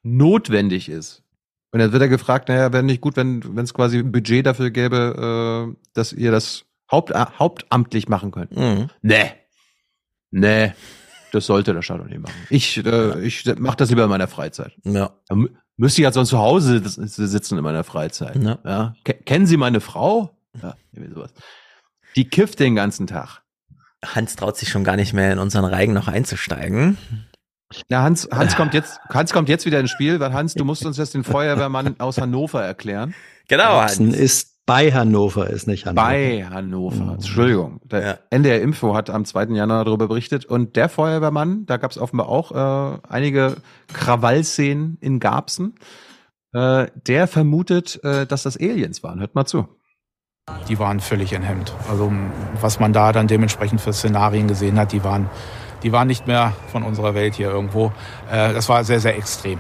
notwendig 0.02 0.88
ist. 0.88 1.24
Und 1.72 1.80
dann 1.80 1.92
wird 1.92 2.02
er 2.02 2.08
gefragt, 2.08 2.48
naja, 2.48 2.72
wäre 2.72 2.84
nicht 2.84 3.02
gut, 3.02 3.18
wenn 3.18 3.42
es 3.58 3.74
quasi 3.74 4.00
ein 4.00 4.14
Budget 4.14 4.46
dafür 4.46 4.72
gäbe, 4.72 5.76
äh, 5.76 5.78
dass 5.94 6.14
ihr 6.14 6.32
das 6.32 6.64
Haupt, 6.90 7.12
äh, 7.12 7.26
hauptamtlich 7.38 8.08
machen 8.08 8.32
könnt. 8.32 8.56
Mhm. 8.56 8.90
Nee. 9.02 9.34
Nee. 10.32 10.74
Das 11.32 11.46
sollte 11.46 11.74
der 11.74 11.82
nicht 11.82 12.20
machen. 12.20 12.34
Ich, 12.50 12.84
äh, 12.84 13.22
ich 13.22 13.46
mache 13.58 13.78
das 13.78 13.90
lieber 13.90 14.04
in 14.04 14.10
meiner 14.10 14.28
Freizeit. 14.28 14.74
Ja. 14.84 15.12
Dann 15.28 15.50
müsste 15.78 16.02
ich 16.02 16.04
ja 16.04 16.12
sonst 16.12 16.30
zu 16.30 16.40
Hause 16.40 16.82
sitzen 16.84 17.58
in 17.58 17.64
meiner 17.64 17.84
Freizeit. 17.84 18.36
Ja. 18.36 18.58
ja. 18.66 18.94
Kennen 19.26 19.46
Sie 19.46 19.58
meine 19.58 19.80
Frau? 19.80 20.36
Ja, 20.62 20.76
irgendwie 20.92 21.14
sowas. 21.14 21.34
Die 22.16 22.28
kifft 22.28 22.60
den 22.60 22.76
ganzen 22.76 23.06
Tag. 23.06 23.42
Hans 24.04 24.36
traut 24.36 24.58
sich 24.58 24.70
schon 24.70 24.84
gar 24.84 24.96
nicht 24.96 25.14
mehr 25.14 25.32
in 25.32 25.40
unseren 25.40 25.66
Reigen 25.66 25.94
noch 25.94 26.08
einzusteigen. 26.08 26.98
Na, 27.88 28.02
Hans, 28.02 28.28
Hans 28.32 28.56
kommt 28.56 28.74
jetzt, 28.74 29.00
Hans 29.10 29.32
kommt 29.32 29.48
jetzt 29.48 29.66
wieder 29.66 29.80
ins 29.80 29.92
Spiel, 29.92 30.20
weil 30.20 30.34
Hans, 30.34 30.56
du 30.56 30.66
musst 30.66 30.86
uns 30.86 30.98
jetzt 30.98 31.14
den 31.14 31.24
Feuerwehrmann 31.24 32.00
aus 32.00 32.18
Hannover 32.18 32.64
erklären. 32.64 33.14
Genau, 33.48 33.82
Hans. 33.82 34.00
ist 34.00 34.49
bei 34.70 34.92
Hannover, 34.92 35.50
ist 35.50 35.66
nicht 35.66 35.88
Hannover. 35.88 36.08
Bei 36.08 36.46
Hannover, 36.48 37.04
mhm. 37.04 37.14
Entschuldigung. 37.14 37.82
Der 37.86 38.02
ja. 38.02 38.18
NDR 38.30 38.62
Info 38.62 38.94
hat 38.94 39.10
am 39.10 39.26
2. 39.26 39.46
Januar 39.56 39.84
darüber 39.84 40.08
berichtet 40.08 40.46
und 40.46 40.76
der 40.76 40.90
Feuerwehrmann, 40.90 41.66
da 41.66 41.78
gab 41.78 41.90
es 41.90 41.98
offenbar 41.98 42.30
auch 42.30 42.52
äh, 42.52 43.00
einige 43.10 43.56
Krawallszenen 43.92 45.00
in 45.02 45.20
Garbsen, 45.20 45.74
äh, 46.54 46.86
der 47.08 47.26
vermutet, 47.26 48.00
äh, 48.04 48.28
dass 48.28 48.44
das 48.44 48.58
Aliens 48.58 49.02
waren. 49.02 49.20
Hört 49.20 49.34
mal 49.34 49.46
zu. 49.46 49.68
Die 50.68 50.78
waren 50.78 51.00
völlig 51.00 51.34
enthemmt. 51.34 51.74
Also 51.90 52.12
was 52.62 52.80
man 52.80 52.94
da 52.94 53.12
dann 53.12 53.28
dementsprechend 53.28 53.82
für 53.82 53.92
Szenarien 53.92 54.48
gesehen 54.48 54.78
hat, 54.78 54.92
die 54.92 55.04
waren, 55.04 55.32
die 55.82 55.92
waren 55.92 56.08
nicht 56.08 56.28
mehr 56.28 56.54
von 56.72 56.84
unserer 56.84 57.16
Welt 57.16 57.34
hier 57.34 57.50
irgendwo. 57.50 57.92
Äh, 58.32 58.54
das 58.54 58.70
war 58.70 58.84
sehr, 58.84 59.00
sehr 59.00 59.18
extrem. 59.18 59.58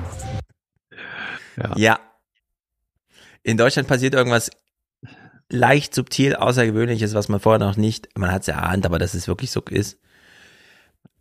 Ja. 1.57 1.73
ja. 1.75 1.99
In 3.41 3.57
Deutschland 3.57 3.87
passiert 3.87 4.13
irgendwas 4.13 4.51
leicht 5.49 5.93
subtil 5.95 6.35
Außergewöhnliches, 6.35 7.13
was 7.13 7.29
man 7.29 7.39
vorher 7.39 7.59
noch 7.59 7.77
nicht, 7.77 8.09
man 8.17 8.31
hat 8.31 8.43
es 8.43 8.47
erahnt, 8.47 8.85
aber 8.85 8.99
dass 8.99 9.13
es 9.13 9.27
wirklich 9.27 9.51
so 9.51 9.61
ist. 9.69 9.99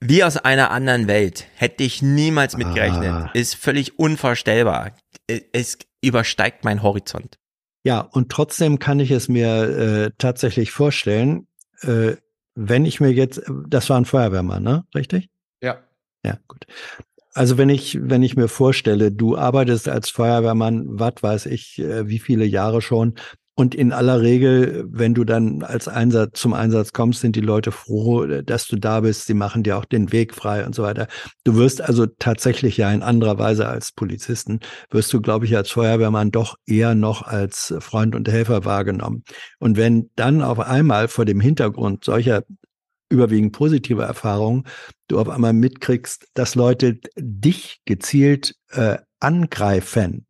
Wie 0.01 0.23
aus 0.23 0.37
einer 0.37 0.71
anderen 0.71 1.09
Welt. 1.09 1.47
Hätte 1.57 1.83
ich 1.83 2.03
niemals 2.03 2.57
mitgerechnet. 2.57 3.11
Ah. 3.11 3.31
Ist 3.35 3.57
völlig 3.57 3.99
unvorstellbar. 3.99 4.93
Es 5.53 5.79
übersteigt 6.03 6.65
meinen 6.65 6.83
Horizont. 6.83 7.39
Ja, 7.85 8.01
und 8.01 8.31
trotzdem 8.31 8.79
kann 8.79 9.01
ich 9.01 9.11
es 9.11 9.29
mir 9.29 9.49
äh, 9.49 10.11
tatsächlich 10.19 10.71
vorstellen, 10.71 11.47
äh, 11.83 12.17
wenn 12.55 12.85
ich 12.85 13.01
mir 13.01 13.13
jetzt, 13.13 13.43
das 13.69 13.89
war 13.89 13.99
ein 13.99 14.05
Feuerwehrmann, 14.05 14.63
ne? 14.63 14.85
Richtig? 14.95 15.31
Ja. 15.63 15.79
Ja, 16.25 16.39
gut. 16.49 16.67
Also 17.33 17.57
wenn 17.57 17.69
ich, 17.69 17.99
wenn 18.01 18.23
ich 18.23 18.37
mir 18.37 18.49
vorstelle, 18.49 19.13
du 19.13 19.37
arbeitest 19.37 19.89
als 19.89 20.11
Feuerwehrmann, 20.11 20.87
was 20.89 21.15
weiß 21.23 21.47
ich, 21.47 21.79
äh, 21.79 22.09
wie 22.09 22.19
viele 22.19 22.45
Jahre 22.45 22.83
schon, 22.83 23.15
Und 23.59 23.75
in 23.75 23.93
aller 23.93 24.23
Regel, 24.23 24.85
wenn 24.89 25.15
du 25.15 25.25
dann 25.25 25.65
als 25.65 25.89
Einsatz 25.89 26.39
zum 26.39 26.53
Einsatz 26.53 26.93
kommst, 26.93 27.23
sind 27.23 27.35
die 27.35 27.41
Leute 27.41 27.73
froh, 27.73 28.25
dass 28.25 28.69
du 28.69 28.77
da 28.77 29.01
bist. 29.01 29.27
Sie 29.27 29.35
machen 29.35 29.65
dir 29.65 29.77
auch 29.77 29.85
den 29.85 30.13
Weg 30.13 30.33
frei 30.33 30.65
und 30.65 30.77
so 30.77 30.85
weiter. 30.85 31.09
Du 31.43 31.57
wirst 31.57 31.81
also 31.81 32.07
tatsächlich 32.07 32.77
ja 32.77 32.93
in 32.93 33.03
anderer 33.03 33.37
Weise 33.41 33.67
als 33.67 33.91
Polizisten, 33.91 34.61
wirst 34.91 35.13
du, 35.13 35.21
glaube 35.21 35.45
ich, 35.45 35.57
als 35.57 35.73
Feuerwehrmann 35.73 36.31
doch 36.31 36.55
eher 36.67 36.95
noch 36.95 37.23
als 37.23 37.75
Freund 37.81 38.15
und 38.15 38.29
Helfer 38.29 38.65
wahrgenommen. 38.65 39.25
Und 39.59 39.77
wenn 39.77 40.09
dann 40.15 40.41
auf 40.41 40.61
einmal 40.61 41.09
vor 41.09 41.25
dem 41.25 41.41
Hintergrund 41.41 42.05
solcher 42.05 42.45
überwiegend 43.09 43.51
positive 43.51 44.05
Erfahrungen, 44.05 44.69
du 45.09 45.19
auf 45.19 45.29
einmal 45.29 45.53
mitkriegst, 45.53 46.29
dass 46.35 46.55
Leute 46.55 47.01
dich 47.17 47.81
gezielt 47.87 48.55
äh, 48.71 48.99
angreifen, 49.19 50.28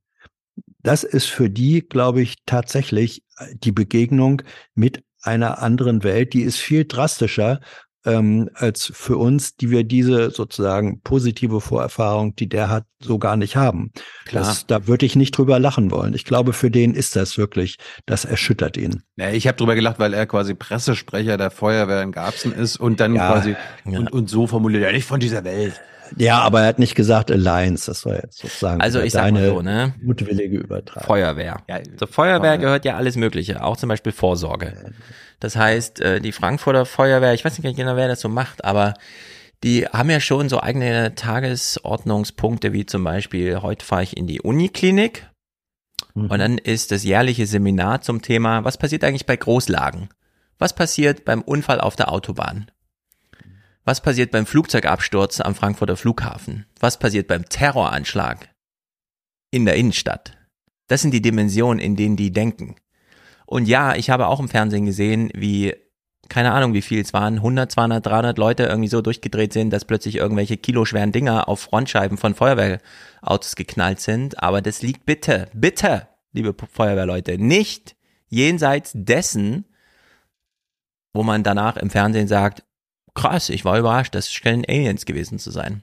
das 0.82 1.04
ist 1.04 1.26
für 1.26 1.50
die, 1.50 1.80
glaube 1.80 2.22
ich, 2.22 2.36
tatsächlich 2.46 3.22
äh, 3.38 3.46
die 3.54 3.72
Begegnung 3.72 4.42
mit 4.74 5.02
einer 5.22 5.60
anderen 5.62 6.04
Welt, 6.04 6.32
die 6.32 6.42
ist 6.42 6.58
viel 6.58 6.84
drastischer 6.84 7.60
ähm, 8.04 8.48
als 8.54 8.90
für 8.94 9.16
uns, 9.16 9.56
die 9.56 9.70
wir 9.70 9.84
diese 9.84 10.30
sozusagen 10.30 11.00
positive 11.02 11.60
Vorerfahrung, 11.60 12.36
die 12.36 12.48
der 12.48 12.70
hat, 12.70 12.84
so 13.00 13.18
gar 13.18 13.36
nicht 13.36 13.56
haben. 13.56 13.90
Klar. 14.24 14.44
Das, 14.44 14.66
da 14.66 14.86
würde 14.86 15.04
ich 15.04 15.16
nicht 15.16 15.36
drüber 15.36 15.58
lachen 15.58 15.90
wollen. 15.90 16.14
Ich 16.14 16.24
glaube, 16.24 16.52
für 16.52 16.70
den 16.70 16.94
ist 16.94 17.16
das 17.16 17.38
wirklich, 17.38 17.76
das 18.06 18.24
erschüttert 18.24 18.76
ihn. 18.76 19.02
Ja, 19.16 19.30
ich 19.30 19.46
habe 19.46 19.58
drüber 19.58 19.74
gelacht, 19.74 19.98
weil 19.98 20.14
er 20.14 20.26
quasi 20.26 20.54
Pressesprecher 20.54 21.36
der 21.36 21.50
Feuerwehr 21.50 22.02
in 22.02 22.12
Garbsen 22.12 22.52
ist 22.52 22.78
und 22.78 23.00
dann 23.00 23.14
Ja, 23.14 23.32
quasi 23.32 23.56
ja. 23.84 23.98
Und, 23.98 24.12
und 24.12 24.30
so 24.30 24.46
formuliert, 24.46 24.84
ja 24.84 24.92
nicht 24.92 25.06
von 25.06 25.20
dieser 25.20 25.44
Welt. 25.44 25.80
Ja, 26.16 26.40
aber 26.40 26.62
er 26.62 26.66
hat 26.68 26.78
nicht 26.78 26.94
gesagt 26.94 27.30
Alliance, 27.30 27.86
das 27.86 28.04
war 28.06 28.14
jetzt 28.16 28.38
sozusagen 28.38 28.80
Also 28.80 29.00
ich 29.00 29.12
sag 29.12 29.32
mal 29.32 29.46
so, 29.46 29.62
ne? 29.62 29.94
mutwillige 30.02 30.58
Übertragung. 30.58 31.06
Feuerwehr. 31.06 31.62
Ja, 31.68 31.80
Zur 31.96 32.08
Feuerwehr 32.08 32.40
Feuerwehr. 32.40 32.58
gehört 32.58 32.84
ja 32.84 32.96
alles 32.96 33.16
Mögliche, 33.16 33.62
auch 33.62 33.76
zum 33.76 33.88
Beispiel 33.88 34.12
Vorsorge. 34.12 34.92
Das 35.40 35.56
heißt, 35.56 36.00
äh, 36.00 36.20
die 36.20 36.32
Frankfurter 36.32 36.86
Feuerwehr, 36.86 37.34
ich 37.34 37.44
weiß 37.44 37.58
nicht 37.58 37.76
genau, 37.76 37.96
wer 37.96 38.08
das 38.08 38.20
so 38.20 38.28
macht, 38.28 38.64
aber 38.64 38.94
die 39.64 39.86
haben 39.86 40.10
ja 40.10 40.20
schon 40.20 40.48
so 40.48 40.60
eigene 40.60 41.14
Tagesordnungspunkte, 41.14 42.72
wie 42.72 42.86
zum 42.86 43.04
Beispiel, 43.04 43.60
heute 43.62 43.84
fahre 43.84 44.02
ich 44.04 44.16
in 44.16 44.26
die 44.26 44.40
Uniklinik 44.40 45.28
und 46.14 46.38
dann 46.38 46.58
ist 46.58 46.90
das 46.90 47.04
jährliche 47.04 47.46
Seminar 47.46 48.00
zum 48.00 48.22
Thema, 48.22 48.64
was 48.64 48.76
passiert 48.76 49.04
eigentlich 49.04 49.26
bei 49.26 49.36
Großlagen? 49.36 50.08
Was 50.58 50.72
passiert 50.74 51.24
beim 51.24 51.42
Unfall 51.42 51.80
auf 51.80 51.94
der 51.94 52.12
Autobahn? 52.12 52.70
Was 53.88 54.02
passiert 54.02 54.32
beim 54.32 54.44
Flugzeugabsturz 54.44 55.40
am 55.40 55.54
Frankfurter 55.54 55.96
Flughafen? 55.96 56.66
Was 56.78 56.98
passiert 56.98 57.26
beim 57.26 57.48
Terroranschlag 57.48 58.50
in 59.50 59.64
der 59.64 59.76
Innenstadt? 59.76 60.36
Das 60.88 61.00
sind 61.00 61.14
die 61.14 61.22
Dimensionen, 61.22 61.78
in 61.78 61.96
denen 61.96 62.14
die 62.14 62.30
denken. 62.30 62.76
Und 63.46 63.66
ja, 63.66 63.94
ich 63.94 64.10
habe 64.10 64.26
auch 64.26 64.40
im 64.40 64.50
Fernsehen 64.50 64.84
gesehen, 64.84 65.30
wie, 65.34 65.74
keine 66.28 66.52
Ahnung, 66.52 66.74
wie 66.74 66.82
viel 66.82 67.00
es 67.00 67.14
waren, 67.14 67.36
100, 67.36 67.72
200, 67.72 68.04
300 68.04 68.36
Leute 68.36 68.64
irgendwie 68.64 68.90
so 68.90 69.00
durchgedreht 69.00 69.54
sind, 69.54 69.70
dass 69.70 69.86
plötzlich 69.86 70.16
irgendwelche 70.16 70.58
kiloschweren 70.58 71.10
Dinger 71.12 71.48
auf 71.48 71.60
Frontscheiben 71.60 72.18
von 72.18 72.34
Feuerwehrautos 72.34 73.56
geknallt 73.56 74.00
sind. 74.00 74.42
Aber 74.42 74.60
das 74.60 74.82
liegt 74.82 75.06
bitte, 75.06 75.48
bitte, 75.54 76.08
liebe 76.32 76.54
Feuerwehrleute, 76.70 77.38
nicht 77.38 77.96
jenseits 78.28 78.92
dessen, 78.94 79.64
wo 81.14 81.22
man 81.22 81.42
danach 81.42 81.78
im 81.78 81.88
Fernsehen 81.88 82.28
sagt, 82.28 82.64
krass, 83.18 83.48
ich 83.48 83.64
war 83.64 83.78
überrascht, 83.78 84.14
das 84.14 84.32
scheinen 84.32 84.64
Aliens 84.66 85.06
gewesen 85.06 85.38
zu 85.38 85.50
sein. 85.50 85.82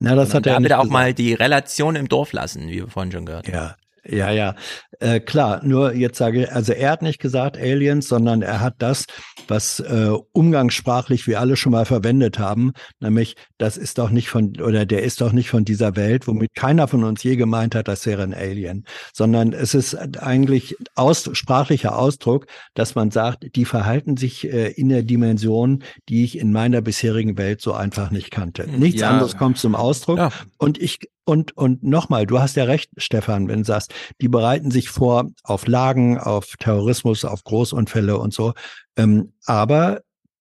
Na, 0.00 0.14
das 0.14 0.32
hat 0.32 0.46
er 0.46 0.54
da 0.54 0.60
nicht 0.60 0.68
bitte 0.68 0.78
auch 0.78 0.86
mal 0.86 1.12
die 1.12 1.34
Relation 1.34 1.96
im 1.96 2.08
Dorf 2.08 2.32
lassen, 2.32 2.68
wie 2.68 2.76
wir 2.76 2.88
vorhin 2.88 3.10
schon 3.10 3.26
gehört 3.26 3.48
haben. 3.48 3.54
Ja, 3.54 3.76
ja, 4.08 4.30
ja. 4.30 4.54
Äh, 5.00 5.20
klar, 5.20 5.60
nur 5.64 5.94
jetzt 5.94 6.18
sage 6.18 6.42
ich, 6.42 6.52
also 6.52 6.72
er 6.72 6.90
hat 6.90 7.02
nicht 7.02 7.20
gesagt 7.20 7.56
Aliens, 7.56 8.08
sondern 8.08 8.42
er 8.42 8.60
hat 8.60 8.74
das, 8.78 9.04
was 9.46 9.80
äh, 9.80 10.10
umgangssprachlich 10.32 11.26
wir 11.26 11.40
alle 11.40 11.56
schon 11.56 11.72
mal 11.72 11.84
verwendet 11.84 12.38
haben, 12.38 12.72
nämlich 13.00 13.36
das 13.58 13.76
ist 13.76 13.98
doch 13.98 14.10
nicht 14.10 14.28
von, 14.28 14.60
oder 14.60 14.86
der 14.86 15.02
ist 15.04 15.20
doch 15.20 15.32
nicht 15.32 15.50
von 15.50 15.64
dieser 15.64 15.94
Welt, 15.96 16.26
womit 16.26 16.54
keiner 16.54 16.88
von 16.88 17.04
uns 17.04 17.22
je 17.22 17.36
gemeint 17.36 17.74
hat, 17.74 17.86
das 17.86 18.06
wäre 18.06 18.22
ein 18.22 18.34
Alien, 18.34 18.84
sondern 19.12 19.52
es 19.52 19.74
ist 19.74 19.94
eigentlich 20.18 20.76
aus, 20.96 21.28
sprachlicher 21.32 21.96
Ausdruck, 21.96 22.46
dass 22.74 22.94
man 22.94 23.10
sagt, 23.10 23.54
die 23.54 23.64
verhalten 23.64 24.16
sich 24.16 24.52
äh, 24.52 24.72
in 24.72 24.88
der 24.88 25.02
Dimension, 25.02 25.84
die 26.08 26.24
ich 26.24 26.38
in 26.38 26.50
meiner 26.52 26.80
bisherigen 26.80 27.38
Welt 27.38 27.60
so 27.60 27.72
einfach 27.72 28.10
nicht 28.10 28.30
kannte. 28.30 28.66
Nichts 28.68 29.00
Ja. 29.00 29.10
anderes 29.10 29.36
kommt 29.36 29.58
zum 29.58 29.74
Ausdruck. 29.74 30.18
Und 30.58 30.78
ich 30.80 30.98
und 31.28 31.56
und 31.56 31.82
nochmal, 31.82 32.26
du 32.26 32.40
hast 32.40 32.56
ja 32.56 32.64
recht, 32.64 32.90
Stefan, 32.96 33.48
wenn 33.48 33.60
du 33.60 33.64
sagst, 33.64 33.94
die 34.20 34.28
bereiten 34.28 34.70
sich 34.70 34.88
vor 34.88 35.30
auf 35.44 35.66
Lagen, 35.66 36.18
auf 36.18 36.56
Terrorismus, 36.58 37.24
auf 37.24 37.44
Großunfälle 37.44 38.18
und 38.18 38.32
so. 38.32 38.54
Ähm, 38.96 39.32
aber 39.44 40.00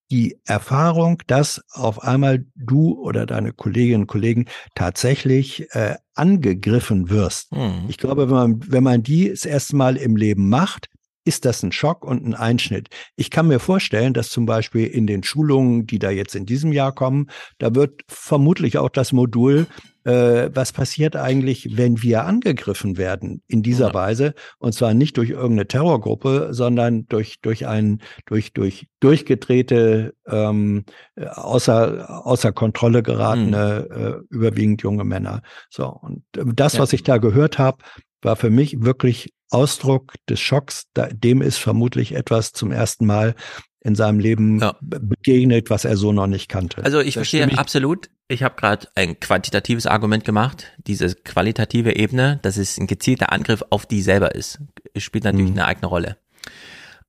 die 0.10 0.38
Erfahrung, 0.46 1.22
dass 1.28 1.62
auf 1.72 2.02
einmal 2.02 2.46
du 2.56 2.94
oder 2.94 3.26
deine 3.26 3.52
Kolleginnen 3.52 4.04
und 4.04 4.08
Kollegen 4.08 4.46
tatsächlich 4.74 5.68
äh, 5.76 5.96
angegriffen 6.16 7.10
wirst. 7.10 7.52
Hm. 7.52 7.86
Ich 7.90 7.98
glaube, 7.98 8.30
wenn 8.30 8.36
man, 8.36 8.72
wenn 8.72 8.84
man 8.84 9.04
die 9.04 9.30
das 9.30 9.46
erste 9.46 9.76
Mal 9.76 9.98
im 9.98 10.16
Leben 10.16 10.48
macht, 10.48 10.88
ist 11.28 11.46
das 11.46 11.62
ein 11.62 11.72
Schock 11.72 12.06
und 12.06 12.26
ein 12.26 12.34
Einschnitt. 12.34 12.88
Ich 13.16 13.30
kann 13.30 13.48
mir 13.48 13.60
vorstellen, 13.60 14.14
dass 14.14 14.30
zum 14.30 14.46
Beispiel 14.46 14.88
in 14.88 15.06
den 15.06 15.24
Schulungen, 15.24 15.86
die 15.86 16.00
da 16.00 16.10
jetzt 16.10 16.36
in 16.36 16.46
diesem 16.46 16.72
Jahr 16.72 16.94
kommen, 16.94 17.28
da 17.58 17.76
wird 17.76 18.02
vermutlich 18.08 18.78
auch 18.78 18.90
das 18.90 19.12
Modul, 19.12 19.68
äh, 20.06 20.50
was 20.54 20.72
passiert 20.72 21.18
eigentlich, 21.18 21.76
wenn 21.78 22.02
wir 22.02 22.24
angegriffen 22.24 22.98
werden 22.98 23.42
in 23.48 23.62
dieser 23.62 23.94
Weise, 23.94 24.34
und 24.58 24.74
zwar 24.74 24.94
nicht 24.94 25.18
durch 25.18 25.32
irgendeine 25.32 25.68
Terrorgruppe, 25.68 26.50
sondern 26.52 27.06
durch 27.08 27.42
durch 27.42 27.68
ein 27.68 28.02
durch 28.26 28.54
durch 28.54 28.88
durchgedrehte 29.02 30.14
ähm, 30.26 30.86
äh, 31.16 31.26
außer 31.26 32.26
außer 32.26 32.54
Kontrolle 32.54 33.04
geratene 33.04 34.24
äh, 34.32 34.34
überwiegend 34.34 34.82
junge 34.82 35.04
Männer. 35.04 35.42
So 35.70 35.88
und 35.90 36.24
äh, 36.38 36.46
das, 36.56 36.74
Ja. 36.74 36.80
was 36.80 36.94
ich 36.94 37.04
da 37.04 37.18
gehört 37.18 37.58
habe, 37.60 37.80
war 38.22 38.36
für 38.36 38.50
mich 38.50 38.84
wirklich 38.84 39.34
Ausdruck 39.50 40.14
des 40.30 40.40
Schocks. 40.40 40.86
Da, 40.94 41.08
dem 41.08 41.42
ist 41.42 41.58
vermutlich 41.58 42.14
etwas 42.14 42.52
zum 42.54 42.72
ersten 42.72 43.06
Mal 43.06 43.36
in 43.82 43.96
seinem 43.96 44.20
Leben 44.20 44.60
be- 44.60 45.00
begegnet, 45.00 45.70
was 45.70 45.86
er 45.86 45.96
so 45.96 46.12
noch 46.12 46.28
nicht 46.28 46.50
kannte. 46.50 46.84
Also 46.84 47.00
ich 47.00 47.14
verstehe 47.14 47.58
absolut. 47.58 48.10
Ich 48.28 48.44
habe 48.44 48.56
gerade 48.56 48.88
ein 48.96 49.18
quantitatives 49.20 49.86
Argument 49.86 50.26
gemacht. 50.26 50.74
Diese 50.78 51.16
qualitative 51.16 51.96
Ebene, 51.96 52.40
dass 52.42 52.58
es 52.58 52.78
ein 52.78 52.88
gezielter 52.88 53.32
Angriff 53.32 53.64
auf 53.70 53.86
die 53.86 54.02
selber 54.02 54.36
ist, 54.36 54.60
spielt 54.98 55.24
natürlich 55.24 55.52
eine 55.52 55.66
eigene 55.66 55.88
Rolle. 55.88 56.18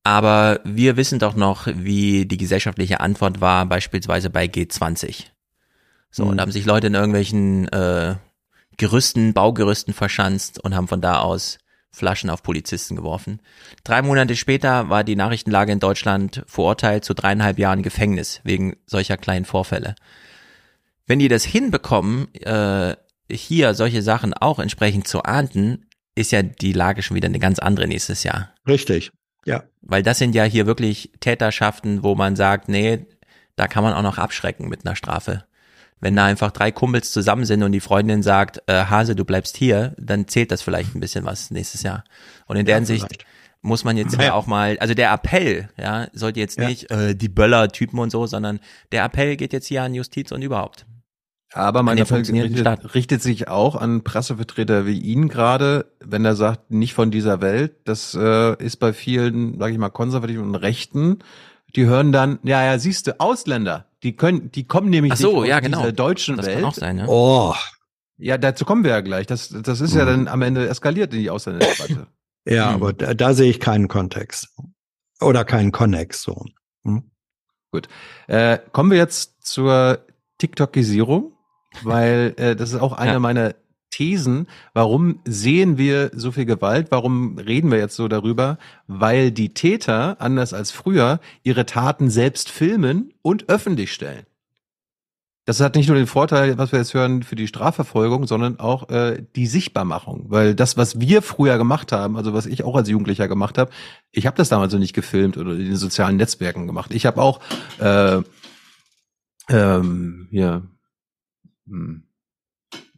Aber 0.04 0.60
wir 0.64 0.96
wissen 0.96 1.18
doch 1.18 1.34
noch, 1.34 1.66
wie 1.66 2.24
die 2.26 2.36
gesellschaftliche 2.36 3.00
Antwort 3.00 3.40
war, 3.40 3.66
beispielsweise 3.66 4.30
bei 4.30 4.44
G20. 4.46 5.24
So, 6.10 6.24
und 6.24 6.36
da 6.36 6.42
haben 6.42 6.52
sich 6.52 6.64
Leute 6.64 6.86
in 6.86 6.94
irgendwelchen 6.94 7.68
äh, 7.68 8.14
Gerüsten, 8.78 9.34
Baugerüsten 9.34 9.92
verschanzt 9.92 10.62
und 10.62 10.74
haben 10.74 10.88
von 10.88 11.00
da 11.00 11.20
aus 11.20 11.58
Flaschen 11.90 12.30
auf 12.30 12.42
Polizisten 12.42 12.96
geworfen. 12.96 13.40
Drei 13.84 14.02
Monate 14.02 14.36
später 14.36 14.88
war 14.88 15.04
die 15.04 15.16
Nachrichtenlage 15.16 15.72
in 15.72 15.80
Deutschland 15.80 16.42
verurteilt 16.46 17.04
zu 17.04 17.14
dreieinhalb 17.14 17.58
Jahren 17.58 17.82
Gefängnis 17.82 18.40
wegen 18.44 18.76
solcher 18.86 19.16
kleinen 19.16 19.44
Vorfälle. 19.44 19.94
Wenn 21.06 21.18
die 21.18 21.28
das 21.28 21.44
hinbekommen, 21.44 22.32
äh, 22.34 22.96
hier 23.30 23.74
solche 23.74 24.02
Sachen 24.02 24.34
auch 24.34 24.58
entsprechend 24.58 25.08
zu 25.08 25.22
ahnden, 25.22 25.86
ist 26.14 26.32
ja 26.32 26.42
die 26.42 26.72
Lage 26.72 27.02
schon 27.02 27.16
wieder 27.16 27.26
eine 27.26 27.38
ganz 27.38 27.58
andere 27.58 27.86
nächstes 27.86 28.22
Jahr. 28.22 28.54
Richtig, 28.66 29.10
ja. 29.44 29.64
Weil 29.80 30.02
das 30.02 30.18
sind 30.18 30.34
ja 30.34 30.44
hier 30.44 30.66
wirklich 30.66 31.12
Täterschaften, 31.20 32.02
wo 32.02 32.14
man 32.14 32.36
sagt, 32.36 32.68
nee, 32.68 33.06
da 33.56 33.66
kann 33.66 33.82
man 33.82 33.94
auch 33.94 34.02
noch 34.02 34.18
abschrecken 34.18 34.68
mit 34.68 34.84
einer 34.84 34.96
Strafe. 34.96 35.44
Wenn 36.00 36.14
da 36.16 36.24
einfach 36.26 36.50
drei 36.52 36.70
Kumpels 36.70 37.12
zusammen 37.12 37.44
sind 37.44 37.62
und 37.62 37.72
die 37.72 37.80
Freundin 37.80 38.22
sagt, 38.22 38.62
äh, 38.66 38.84
Hase, 38.84 39.16
du 39.16 39.24
bleibst 39.24 39.56
hier, 39.56 39.94
dann 39.98 40.28
zählt 40.28 40.50
das 40.52 40.62
vielleicht 40.62 40.94
ein 40.94 41.00
bisschen 41.00 41.24
was 41.24 41.50
nächstes 41.50 41.82
Jahr. 41.82 42.04
Und 42.46 42.56
in 42.56 42.66
der 42.66 42.74
Ja, 42.74 42.78
Hinsicht 42.78 43.06
vielleicht. 43.06 43.26
muss 43.62 43.84
man 43.84 43.96
jetzt 43.96 44.14
Ja. 44.18 44.22
ja 44.26 44.34
auch 44.34 44.46
mal, 44.46 44.78
also 44.78 44.94
der 44.94 45.12
Appell, 45.12 45.68
ja, 45.76 46.06
sollte 46.12 46.40
jetzt 46.40 46.58
nicht 46.58 46.90
äh, 46.90 47.14
die 47.14 47.28
Böller-Typen 47.28 47.98
und 47.98 48.10
so, 48.10 48.26
sondern 48.26 48.60
der 48.92 49.04
Appell 49.04 49.36
geht 49.36 49.52
jetzt 49.52 49.66
hier 49.66 49.82
an 49.82 49.94
Justiz 49.94 50.30
und 50.32 50.42
überhaupt. 50.42 50.86
Aber 51.54 51.78
An 51.80 51.86
mein 51.86 51.96
den 51.96 52.02
Appell 52.04 52.18
funktionierenden 52.18 52.66
richtet, 52.66 52.94
richtet 52.94 53.22
sich 53.22 53.48
auch 53.48 53.74
an 53.74 54.04
Pressevertreter 54.04 54.84
wie 54.86 55.00
ihn 55.00 55.28
gerade, 55.28 55.86
wenn 56.04 56.24
er 56.26 56.36
sagt, 56.36 56.70
nicht 56.70 56.92
von 56.92 57.10
dieser 57.10 57.40
Welt. 57.40 57.72
Das 57.84 58.14
äh, 58.14 58.54
ist 58.62 58.76
bei 58.76 58.92
vielen, 58.92 59.58
sage 59.58 59.72
ich 59.72 59.78
mal, 59.78 59.88
konservativen 59.88 60.44
und 60.44 60.54
Rechten. 60.56 61.20
Die 61.74 61.86
hören 61.86 62.12
dann, 62.12 62.38
ja, 62.44 62.62
ja, 62.64 62.78
siehst 62.78 63.06
du, 63.06 63.18
Ausländer, 63.18 63.86
die 64.02 64.14
können, 64.16 64.50
die 64.52 64.64
kommen 64.66 64.90
nämlich 64.90 65.12
Ach 65.12 65.16
so, 65.16 65.28
nicht 65.28 65.36
aus 65.42 65.48
ja, 65.48 65.60
genau. 65.60 65.78
dieser 65.80 65.92
deutschen 65.92 66.36
Das 66.36 66.46
Welt. 66.46 66.56
kann 66.56 66.64
auch 66.66 66.74
sein, 66.74 66.96
ne? 66.96 67.06
Oh. 67.08 67.54
Ja, 68.16 68.36
dazu 68.38 68.64
kommen 68.64 68.82
wir 68.84 68.90
ja 68.90 69.00
gleich. 69.00 69.26
Das, 69.26 69.48
das 69.48 69.80
ist 69.80 69.94
ja 69.94 70.02
Mhm. 70.04 70.08
dann 70.08 70.28
am 70.28 70.42
Ende 70.42 70.68
eskaliert 70.68 71.12
in 71.14 71.20
die 71.20 71.30
Ausländerdebatte. 71.30 72.06
Ja, 72.46 72.68
Hm. 72.68 72.74
aber 72.76 72.92
da, 72.94 73.12
da 73.12 73.34
sehe 73.34 73.50
ich 73.50 73.60
keinen 73.60 73.88
Kontext. 73.88 74.48
Oder 75.20 75.44
keinen 75.44 75.70
Connex, 75.70 76.22
so. 76.22 76.46
Hm? 76.84 77.10
Gut. 77.72 77.88
Äh, 78.26 78.58
kommen 78.72 78.90
wir 78.90 78.96
jetzt 78.96 79.42
zur 79.44 79.98
TikTokisierung, 80.38 81.32
weil 81.82 82.32
äh, 82.38 82.56
das 82.56 82.72
ist 82.72 82.80
auch 82.80 82.94
einer 82.94 83.12
Ja. 83.14 83.18
meiner 83.18 83.54
Thesen, 83.90 84.46
warum 84.74 85.20
sehen 85.24 85.78
wir 85.78 86.10
so 86.14 86.30
viel 86.32 86.44
Gewalt, 86.44 86.88
warum 86.90 87.38
reden 87.38 87.70
wir 87.70 87.78
jetzt 87.78 87.96
so 87.96 88.08
darüber? 88.08 88.58
Weil 88.86 89.30
die 89.30 89.54
Täter, 89.54 90.20
anders 90.20 90.52
als 90.52 90.70
früher, 90.70 91.20
ihre 91.42 91.66
Taten 91.66 92.10
selbst 92.10 92.50
filmen 92.50 93.12
und 93.22 93.48
öffentlich 93.48 93.92
stellen. 93.92 94.26
Das 95.48 95.60
hat 95.60 95.76
nicht 95.76 95.88
nur 95.88 95.96
den 95.96 96.06
Vorteil, 96.06 96.58
was 96.58 96.72
wir 96.72 96.78
jetzt 96.78 96.92
hören, 96.92 97.22
für 97.22 97.34
die 97.34 97.46
Strafverfolgung, 97.46 98.26
sondern 98.26 98.60
auch 98.60 98.90
äh, 98.90 99.24
die 99.34 99.46
Sichtbarmachung. 99.46 100.26
Weil 100.28 100.54
das, 100.54 100.76
was 100.76 101.00
wir 101.00 101.22
früher 101.22 101.56
gemacht 101.56 101.90
haben, 101.90 102.18
also 102.18 102.34
was 102.34 102.44
ich 102.44 102.64
auch 102.64 102.76
als 102.76 102.90
Jugendlicher 102.90 103.28
gemacht 103.28 103.56
habe, 103.56 103.70
ich 104.12 104.26
habe 104.26 104.36
das 104.36 104.50
damals 104.50 104.72
so 104.72 104.78
nicht 104.78 104.92
gefilmt 104.92 105.38
oder 105.38 105.52
in 105.52 105.64
den 105.64 105.76
sozialen 105.76 106.18
Netzwerken 106.18 106.66
gemacht. 106.66 106.92
Ich 106.92 107.06
habe 107.06 107.22
auch 107.22 107.40
äh, 107.78 108.20
ähm, 109.48 110.28
ja, 110.30 110.60
hm, 111.66 112.02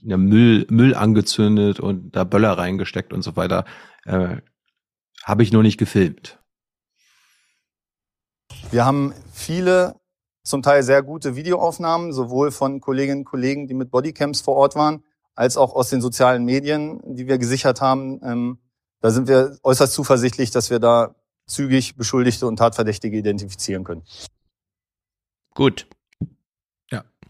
ja, 0.02 0.16
Müll, 0.16 0.66
Müll 0.70 0.94
angezündet 0.94 1.80
und 1.80 2.14
da 2.16 2.24
Böller 2.24 2.52
reingesteckt 2.52 3.12
und 3.12 3.22
so 3.22 3.36
weiter. 3.36 3.64
Äh, 4.04 4.36
habe 5.24 5.42
ich 5.42 5.52
nur 5.52 5.62
nicht 5.62 5.78
gefilmt. 5.78 6.38
Wir 8.70 8.84
haben 8.84 9.12
viele 9.32 9.96
zum 10.42 10.62
Teil 10.62 10.82
sehr 10.82 11.02
gute 11.02 11.36
Videoaufnahmen, 11.36 12.12
sowohl 12.12 12.50
von 12.50 12.80
Kolleginnen 12.80 13.20
und 13.20 13.24
Kollegen, 13.24 13.66
die 13.66 13.74
mit 13.74 13.90
Bodycams 13.90 14.40
vor 14.40 14.56
Ort 14.56 14.74
waren, 14.74 15.04
als 15.34 15.56
auch 15.56 15.74
aus 15.74 15.90
den 15.90 16.00
sozialen 16.00 16.44
Medien, 16.44 17.00
die 17.04 17.26
wir 17.26 17.38
gesichert 17.38 17.80
haben. 17.80 18.20
Ähm, 18.24 18.58
da 19.00 19.10
sind 19.10 19.28
wir 19.28 19.58
äußerst 19.62 19.92
zuversichtlich, 19.92 20.50
dass 20.50 20.70
wir 20.70 20.78
da 20.78 21.14
zügig 21.46 21.96
Beschuldigte 21.96 22.46
und 22.46 22.56
Tatverdächtige 22.56 23.16
identifizieren 23.16 23.84
können. 23.84 24.02
Gut. 25.54 25.86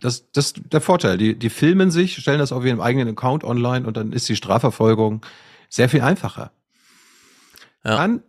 Das, 0.00 0.30
das 0.32 0.46
ist 0.46 0.60
der 0.72 0.80
Vorteil. 0.80 1.18
Die, 1.18 1.38
die 1.38 1.50
filmen 1.50 1.90
sich, 1.90 2.16
stellen 2.16 2.38
das 2.38 2.52
auf 2.52 2.64
ihrem 2.64 2.80
eigenen 2.80 3.08
Account 3.08 3.44
online 3.44 3.86
und 3.86 3.96
dann 3.96 4.12
ist 4.12 4.28
die 4.28 4.36
Strafverfolgung 4.36 5.24
sehr 5.68 5.88
viel 5.88 6.00
einfacher. 6.00 6.52
Ja. 7.84 7.96
Dann 7.96 8.22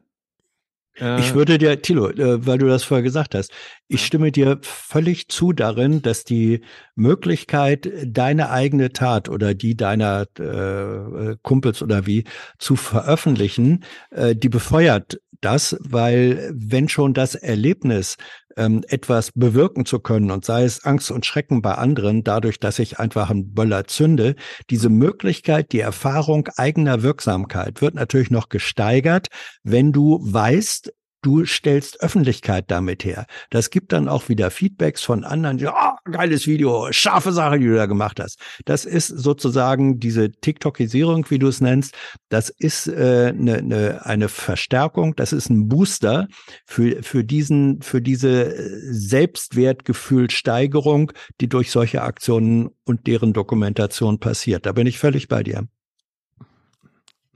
Ich 1.19 1.33
würde 1.33 1.57
dir, 1.57 1.81
Tilo, 1.81 2.09
äh, 2.09 2.45
weil 2.45 2.57
du 2.57 2.67
das 2.67 2.83
vorher 2.83 3.01
gesagt 3.01 3.33
hast, 3.33 3.51
ich 3.87 4.05
stimme 4.05 4.31
dir 4.31 4.59
völlig 4.61 5.29
zu 5.29 5.53
darin, 5.53 6.01
dass 6.01 6.25
die 6.25 6.61
Möglichkeit, 6.95 7.89
deine 8.05 8.49
eigene 8.49 8.91
Tat 8.91 9.29
oder 9.29 9.53
die 9.53 9.75
deiner 9.75 10.27
äh, 10.37 11.37
Kumpels 11.41 11.81
oder 11.81 12.05
wie 12.05 12.25
zu 12.59 12.75
veröffentlichen, 12.75 13.83
äh, 14.11 14.35
die 14.35 14.49
befeuert 14.49 15.19
das, 15.39 15.75
weil 15.79 16.51
wenn 16.53 16.87
schon 16.87 17.13
das 17.13 17.35
Erlebnis 17.35 18.17
ähm, 18.57 18.83
etwas 18.87 19.31
bewirken 19.33 19.85
zu 19.85 19.99
können 19.99 20.31
und 20.31 20.45
sei 20.45 20.63
es 20.63 20.83
Angst 20.83 21.11
und 21.11 21.25
Schrecken 21.25 21.61
bei 21.61 21.75
anderen, 21.75 22.23
dadurch, 22.23 22.59
dass 22.59 22.79
ich 22.79 22.99
einfach 22.99 23.29
einen 23.29 23.53
Böller 23.53 23.85
zünde, 23.85 24.35
diese 24.69 24.89
Möglichkeit, 24.89 25.71
die 25.71 25.79
Erfahrung 25.79 26.47
eigener 26.55 27.03
Wirksamkeit 27.03 27.81
wird 27.81 27.95
natürlich 27.95 28.31
noch 28.31 28.49
gesteigert, 28.49 29.27
wenn 29.63 29.91
du 29.91 30.19
weißt, 30.21 30.93
du 31.21 31.45
stellst 31.45 32.01
Öffentlichkeit 32.01 32.65
damit 32.69 33.05
her. 33.05 33.25
Das 33.49 33.69
gibt 33.69 33.91
dann 33.91 34.07
auch 34.07 34.29
wieder 34.29 34.51
Feedbacks 34.51 35.03
von 35.03 35.23
anderen, 35.23 35.57
die, 35.57 35.67
oh, 35.67 36.11
geiles 36.11 36.47
Video, 36.47 36.91
scharfe 36.91 37.31
Sache, 37.31 37.59
die 37.59 37.67
du 37.67 37.75
da 37.75 37.85
gemacht 37.85 38.19
hast. 38.19 38.39
Das 38.65 38.85
ist 38.85 39.07
sozusagen 39.07 39.99
diese 39.99 40.31
TikTokisierung, 40.31 41.29
wie 41.29 41.39
du 41.39 41.47
es 41.47 41.61
nennst. 41.61 41.95
Das 42.29 42.49
ist 42.49 42.87
äh, 42.87 43.33
ne, 43.33 43.61
ne, 43.61 44.01
eine 44.03 44.29
Verstärkung, 44.29 45.15
das 45.15 45.33
ist 45.33 45.49
ein 45.49 45.67
Booster 45.67 46.27
für, 46.65 47.03
für 47.03 47.23
diesen, 47.23 47.81
für 47.81 48.01
diese 48.01 48.55
Selbstwertgefühlsteigerung, 48.91 51.11
die 51.39 51.49
durch 51.49 51.71
solche 51.71 52.01
Aktionen 52.01 52.69
und 52.85 53.07
deren 53.07 53.33
Dokumentation 53.33 54.19
passiert. 54.19 54.65
Da 54.65 54.71
bin 54.71 54.87
ich 54.87 54.99
völlig 54.99 55.27
bei 55.27 55.43
dir. 55.43 55.67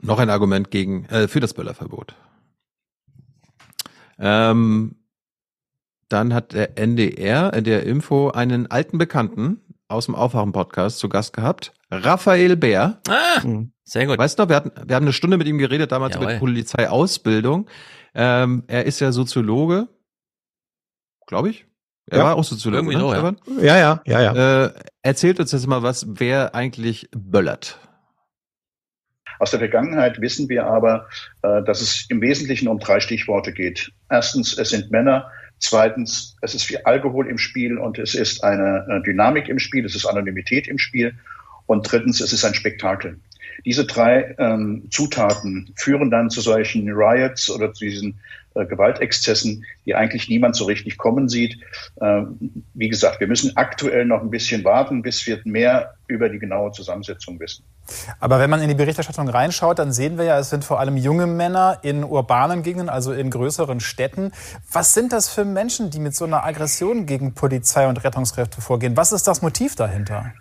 Noch 0.01 0.19
ein 0.19 0.29
Argument 0.29 0.71
gegen 0.71 1.05
äh, 1.05 1.27
für 1.27 1.39
das 1.39 1.53
Böllerverbot. 1.53 2.15
Ähm, 4.19 4.95
dann 6.09 6.33
hat 6.33 6.53
der 6.53 6.77
NDR 6.77 7.53
in 7.53 7.63
der 7.63 7.83
Info 7.83 8.29
einen 8.29 8.67
alten 8.69 8.97
Bekannten 8.97 9.61
aus 9.87 10.05
dem 10.05 10.15
Aufwachen-Podcast 10.15 10.99
zu 10.99 11.09
Gast 11.09 11.33
gehabt, 11.33 11.73
Raphael 11.91 12.55
Bär. 12.55 12.99
Ah, 13.07 13.41
sehr 13.83 14.07
gut. 14.07 14.17
Weißt 14.17 14.37
du 14.39 14.43
noch, 14.43 14.49
wir 14.49 14.55
hatten, 14.55 14.71
wir 14.87 14.95
haben 14.95 15.03
eine 15.05 15.13
Stunde 15.13 15.37
mit 15.37 15.47
ihm 15.47 15.57
geredet, 15.57 15.91
damals 15.91 16.15
Jawohl. 16.15 16.23
über 16.25 16.33
die 16.33 16.39
Polizeiausbildung. 16.39 17.67
Ähm, 18.13 18.63
er 18.67 18.85
ist 18.85 18.99
ja 18.99 19.11
Soziologe, 19.11 19.87
glaube 21.27 21.49
ich. 21.49 21.65
Er 22.07 22.19
Ja. 22.19 22.23
war 22.25 22.35
auch 22.35 22.43
Soziologe, 22.43 22.79
Irgendwie 22.79 22.95
ne, 22.95 23.01
so, 23.01 23.07
ja. 23.13 23.15
Stefan? 23.15 23.37
Ja, 23.63 23.77
ja, 23.77 24.01
ja, 24.05 24.21
ja. 24.33 24.65
Äh, 24.65 24.73
erzählt 25.01 25.39
uns 25.39 25.51
jetzt 25.51 25.67
mal 25.67 25.83
was, 25.83 26.05
wer 26.07 26.53
eigentlich 26.55 27.09
böllert. 27.15 27.79
Aus 29.39 29.51
der 29.51 29.59
Vergangenheit 29.59 30.21
wissen 30.21 30.49
wir 30.49 30.65
aber, 30.65 31.07
äh, 31.41 31.63
dass 31.63 31.81
es 31.81 32.05
im 32.09 32.21
Wesentlichen 32.21 32.67
um 32.67 32.79
drei 32.79 32.99
Stichworte 32.99 33.51
geht. 33.51 33.91
Erstens, 34.09 34.57
es 34.57 34.69
sind 34.69 34.91
Männer. 34.91 35.29
Zweitens, 35.57 36.35
es 36.41 36.53
ist 36.53 36.65
viel 36.65 36.79
Alkohol 36.83 37.27
im 37.27 37.37
Spiel 37.37 37.77
und 37.77 37.97
es 37.97 38.13
ist 38.13 38.43
eine 38.43 38.85
äh, 38.89 39.01
Dynamik 39.03 39.47
im 39.47 39.59
Spiel, 39.59 39.85
es 39.85 39.95
ist 39.95 40.05
Anonymität 40.05 40.67
im 40.67 40.77
Spiel. 40.77 41.15
Und 41.65 41.89
drittens, 41.89 42.21
es 42.21 42.33
ist 42.33 42.43
ein 42.45 42.53
Spektakel. 42.53 43.19
Diese 43.63 43.85
drei 43.85 44.35
ähm, 44.37 44.87
Zutaten 44.91 45.73
führen 45.75 46.11
dann 46.11 46.29
zu 46.29 46.41
solchen 46.41 46.89
Riots 46.91 47.49
oder 47.49 47.73
zu 47.73 47.85
diesen 47.85 48.19
äh, 48.55 48.65
Gewaltexzessen, 48.65 49.65
die 49.85 49.95
eigentlich 49.95 50.29
niemand 50.29 50.55
so 50.55 50.65
richtig 50.65 50.97
kommen 50.97 51.29
sieht. 51.29 51.59
Ähm, 52.01 52.63
wie 52.73 52.89
gesagt, 52.89 53.19
wir 53.19 53.27
müssen 53.27 53.55
aktuell 53.55 54.05
noch 54.05 54.21
ein 54.21 54.29
bisschen 54.29 54.63
warten, 54.63 55.01
bis 55.01 55.27
wir 55.27 55.41
mehr 55.43 55.95
über 56.07 56.29
die 56.29 56.39
genaue 56.39 56.71
Zusammensetzung 56.71 57.39
wissen. 57.39 57.65
Aber 58.19 58.39
wenn 58.39 58.49
man 58.49 58.61
in 58.61 58.69
die 58.69 58.75
Berichterstattung 58.75 59.27
reinschaut, 59.27 59.79
dann 59.79 59.91
sehen 59.91 60.17
wir 60.17 60.25
ja, 60.25 60.39
es 60.39 60.49
sind 60.49 60.63
vor 60.63 60.79
allem 60.79 60.97
junge 60.97 61.27
Männer 61.27 61.79
in 61.83 62.03
urbanen 62.03 62.63
Gegenden, 62.63 62.89
also 62.89 63.11
in 63.11 63.29
größeren 63.29 63.79
Städten. 63.79 64.31
Was 64.71 64.93
sind 64.93 65.13
das 65.13 65.29
für 65.29 65.45
Menschen, 65.45 65.89
die 65.91 65.99
mit 65.99 66.15
so 66.15 66.25
einer 66.25 66.45
Aggression 66.45 67.05
gegen 67.05 67.33
Polizei 67.33 67.87
und 67.87 68.03
Rettungskräfte 68.03 68.61
vorgehen? 68.61 68.97
Was 68.97 69.11
ist 69.11 69.27
das 69.27 69.41
Motiv 69.41 69.75
dahinter? 69.75 70.33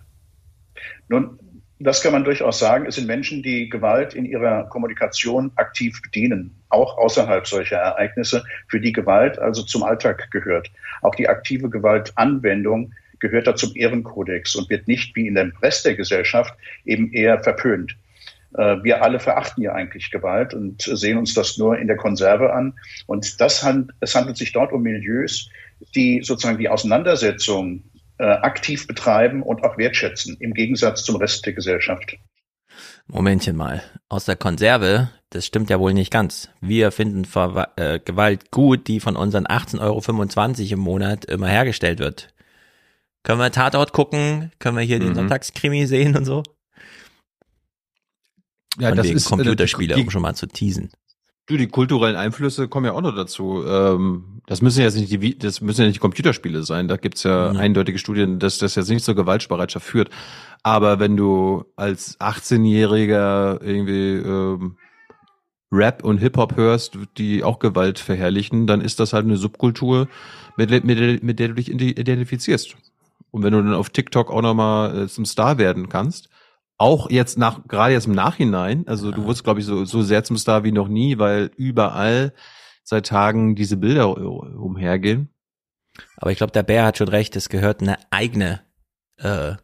Nun, 1.09 1.39
das 1.85 2.03
kann 2.03 2.13
man 2.13 2.25
durchaus 2.25 2.59
sagen. 2.59 2.87
Es 2.87 2.97
sind 2.97 3.07
Menschen, 3.07 3.43
die 3.43 3.69
Gewalt 3.69 4.15
in 4.15 4.25
ihrer 4.25 4.65
Kommunikation 4.69 5.53
aktiv 5.57 6.01
bedienen, 6.03 6.55
auch 6.71 6.97
außerhalb 6.99 7.47
solcher 7.47 7.77
Ereignisse, 7.77 8.43
für 8.69 8.81
die 8.81 8.93
Gewalt 8.93 9.39
also 9.39 9.63
zum 9.63 9.83
Alltag 9.83 10.31
gehört. 10.31 10.71
Auch 11.03 11.15
die 11.15 11.29
aktive 11.29 11.69
Gewaltanwendung 11.69 12.93
gehört 13.19 13.47
da 13.47 13.55
zum 13.55 13.73
Ehrenkodex 13.75 14.55
und 14.57 14.71
wird 14.71 14.89
nicht 14.89 15.15
wie 15.15 15.27
in 15.27 15.35
dem 15.35 15.53
Rest 15.63 15.85
der 15.85 15.95
Gesellschaft 15.95 16.55
eben 16.85 17.13
eher 17.13 17.43
verpönt. 17.43 17.97
Äh, 18.55 18.77
Wir 18.83 19.03
alle 19.03 19.21
verachten 19.21 19.63
ja 19.63 19.73
eigentlich 19.73 20.11
Gewalt 20.11 20.55
und 20.55 20.83
sehen 20.83 21.19
uns 21.19 21.35
das 21.35 21.59
nur 21.59 21.79
in 21.79 21.87
der 21.87 21.97
Konserve 21.97 22.53
an. 22.53 22.75
Und 23.07 23.41
das 23.41 23.67
es 24.01 24.15
handelt 24.15 24.37
sich 24.37 24.53
dort 24.53 24.73
um 24.73 24.83
Milieus, 24.83 25.51
die 25.95 26.23
sozusagen 26.23 26.59
die 26.59 26.69
Auseinandersetzung 26.69 27.83
äh, 28.25 28.39
aktiv 28.41 28.87
betreiben 28.87 29.43
und 29.43 29.63
auch 29.65 29.77
wertschätzen, 29.77 30.37
im 30.41 30.55
Gegensatz 30.55 31.05
zum 31.05 31.17
Rest 31.17 31.45
der 31.45 31.53
Gesellschaft. 31.53 32.17
Momentchen 33.07 33.55
mal. 33.55 33.83
Aus 34.09 34.25
der 34.25 34.37
Konserve, 34.37 35.11
das 35.31 35.45
stimmt 35.45 35.69
ja 35.69 35.79
wohl 35.79 35.93
nicht 35.93 36.11
ganz. 36.11 36.49
Wir 36.63 36.91
finden 36.91 37.27
Ver 37.27 37.73
äh, 37.77 38.01
Gewalt 38.01 38.51
gut, 38.51 38.89
die 38.89 38.99
von 39.01 39.15
unseren 39.17 39.47
18,25 39.47 39.81
Euro 40.63 40.73
im 40.73 40.79
Monat 40.81 41.27
immer 41.27 41.49
hergestellt 41.49 41.99
wird. 41.99 42.33
Können 43.25 43.41
wir 43.41 43.53
Tatort 43.53 43.93
gucken? 43.93 44.53
Können 44.59 44.77
wir 44.79 44.85
hier 44.85 44.99
den 45.01 45.11
Mhm. 45.11 45.15
Sonntagskrimi 45.17 45.87
sehen 45.87 46.17
und 46.17 46.25
so? 46.25 46.43
Ja, 48.79 48.89
Von 48.89 48.97
das 48.97 49.07
wegen 49.07 49.17
ist, 49.17 49.27
äh, 49.27 49.29
Computerspiele, 49.31 49.95
die- 49.97 50.03
um 50.03 50.11
schon 50.11 50.23
mal 50.23 50.35
zu 50.35 50.47
teasen. 50.47 50.91
Du, 51.47 51.59
die 51.59 51.67
kulturellen 51.69 52.17
Einflüsse 52.17 52.69
kommen 52.69 52.87
ja 52.87 52.93
auch 52.93 53.03
noch 53.03 53.15
dazu. 53.15 53.63
Ähm, 53.67 54.41
das 54.47 54.63
müssen 54.63 54.81
jetzt 54.81 54.97
nicht 54.97 55.13
die, 55.13 55.39
das 55.39 55.61
müssen 55.61 55.83
ja 55.83 55.87
nicht 55.89 55.97
die 55.97 56.01
Computerspiele 56.01 56.63
sein. 56.63 56.89
Da 56.89 56.97
gibt's 56.97 57.23
ja 57.23 57.53
Mhm. 57.53 57.59
eindeutige 57.59 57.99
Studien, 57.99 58.39
dass 58.39 58.57
das 58.59 58.75
jetzt 58.77 58.89
nicht 58.89 59.05
zur 59.05 59.15
Gewaltbereitschaft 59.15 59.87
führt. 59.87 60.09
Aber 60.63 61.01
wenn 61.01 61.17
du 61.19 61.65
als 61.77 62.19
18-Jähriger 62.19 63.61
irgendwie 63.63 64.15
ähm, 64.17 64.77
Rap 65.71 66.03
und 66.03 66.19
Hip-Hop 66.19 66.57
hörst, 66.57 66.97
die 67.19 67.45
auch 67.45 67.59
Gewalt 67.59 67.99
verherrlichen, 67.99 68.67
dann 68.67 68.81
ist 68.81 68.99
das 69.01 69.13
halt 69.13 69.27
eine 69.27 69.37
Subkultur, 69.37 70.09
mit, 70.57 70.71
der- 70.71 70.85
mit, 70.85 71.23
mit 71.23 71.39
der 71.39 71.49
du 71.49 71.55
dich 71.55 71.69
identi- 71.71 71.99
identifizierst. 71.99 72.77
Und 73.33 73.43
wenn 73.43 73.53
du 73.53 73.61
dann 73.63 73.75
auf 73.75 73.91
TikTok 73.91 74.31
auch 74.31 74.41
nochmal 74.41 74.97
äh, 75.03 75.09
zum 75.09 75.27
Star 75.27 75.59
werden 75.59 75.91
kannst, 75.91 76.31
auch 76.77 77.11
jetzt 77.11 77.39
nach, 77.39 77.67
gerade 77.69 77.93
jetzt 77.95 78.07
im 78.07 78.13
Nachhinein, 78.15 78.87
also 78.87 79.11
du 79.13 79.25
wurdest, 79.25 79.45
glaube 79.45 79.61
ich, 79.61 79.67
so, 79.67 79.85
so 79.85 80.03
sehr 80.03 80.25
zum 80.25 80.37
Star 80.37 80.65
wie 80.65 80.73
noch 80.73 80.89
nie, 80.89 81.19
weil 81.19 81.51
überall 81.57 82.33
seit 82.83 83.07
Tagen 83.07 83.55
diese 83.55 83.77
Bilder 83.77 84.17
umhergehen. 84.17 85.29
Aber 86.17 86.33
ich 86.33 86.39
glaube, 86.39 86.53
der 86.53 86.65
Bär 86.65 86.85
hat 86.85 86.99
schon 86.99 87.09
recht, 87.09 87.37
es 87.37 87.49
gehört 87.49 87.81
eine 87.81 87.97
eigene 88.11 88.61
äh, 89.19 89.55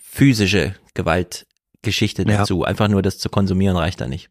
physische 0.00 0.74
Gewaltgeschichte 0.94 2.22
Ja. 2.28 2.38
dazu. 2.38 2.64
Einfach 2.64 2.88
nur 2.88 3.02
das 3.02 3.18
zu 3.18 3.28
konsumieren 3.28 3.76
reicht 3.76 4.00
da 4.00 4.08
nicht. 4.08 4.30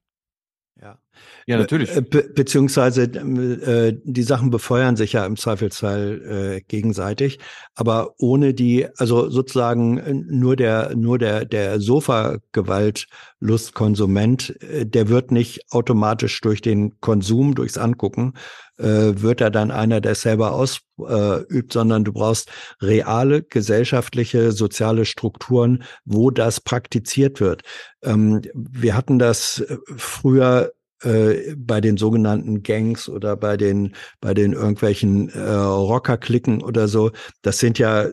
Ja, 1.47 1.57
natürlich. 1.57 1.91
Be 2.09 2.29
beziehungsweise 2.33 3.03
äh, 3.03 3.97
die 4.03 4.23
Sachen 4.23 4.49
befeuern 4.49 4.95
sich 4.95 5.13
ja 5.13 5.25
im 5.25 5.37
Zweifelsfall 5.37 6.57
äh, 6.57 6.61
gegenseitig, 6.67 7.39
aber 7.75 8.15
ohne 8.17 8.53
die, 8.53 8.87
also 8.97 9.29
sozusagen 9.29 9.97
äh, 9.97 10.13
nur 10.13 10.55
der 10.55 10.95
nur 10.95 11.17
der 11.17 11.45
der 11.45 11.79
Sofa-Gewaltlustkonsument, 11.79 14.61
äh, 14.61 14.85
der 14.85 15.09
wird 15.09 15.31
nicht 15.31 15.61
automatisch 15.71 16.39
durch 16.41 16.61
den 16.61 16.99
Konsum, 16.99 17.55
durchs 17.55 17.77
Angucken, 17.77 18.33
äh, 18.77 19.21
wird 19.21 19.41
er 19.41 19.51
dann 19.51 19.71
einer, 19.71 20.01
der 20.01 20.13
es 20.13 20.21
selber 20.21 20.53
ausübt, 20.53 20.85
äh, 21.07 21.43
sondern 21.71 22.03
du 22.03 22.13
brauchst 22.13 22.49
reale 22.81 23.43
gesellschaftliche, 23.43 24.51
soziale 24.51 25.05
Strukturen, 25.05 25.83
wo 26.05 26.31
das 26.31 26.61
praktiziert 26.61 27.39
wird. 27.39 27.61
Ähm, 28.03 28.41
wir 28.53 28.95
hatten 28.95 29.19
das 29.19 29.63
früher 29.97 30.71
äh, 31.03 31.55
bei 31.55 31.81
den 31.81 31.97
sogenannten 31.97 32.63
Gangs 32.63 33.09
oder 33.09 33.35
bei 33.35 33.57
den 33.57 33.93
bei 34.19 34.33
den 34.33 34.53
irgendwelchen 34.53 35.29
äh, 35.29 35.39
Rockerklicken 35.39 36.61
oder 36.61 36.87
so, 36.87 37.11
das 37.41 37.59
sind 37.59 37.79
ja 37.79 38.07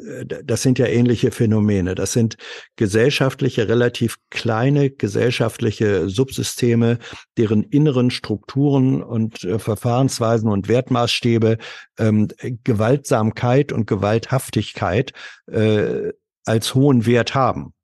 das 0.44 0.62
sind 0.62 0.78
ja 0.78 0.86
ähnliche 0.86 1.30
Phänomene. 1.30 1.94
Das 1.94 2.12
sind 2.12 2.36
gesellschaftliche 2.76 3.68
relativ 3.68 4.16
kleine 4.30 4.90
gesellschaftliche 4.90 6.08
Subsysteme, 6.08 6.98
deren 7.36 7.62
inneren 7.62 8.10
Strukturen 8.10 9.02
und 9.02 9.44
äh, 9.44 9.58
Verfahrensweisen 9.58 10.48
und 10.48 10.68
Wertmaßstäbe 10.68 11.58
ähm, 11.98 12.28
Gewaltsamkeit 12.64 13.72
und 13.72 13.86
Gewalthaftigkeit 13.86 15.12
äh, 15.46 16.12
als 16.44 16.74
hohen 16.74 17.06
Wert 17.06 17.34
haben. 17.34 17.74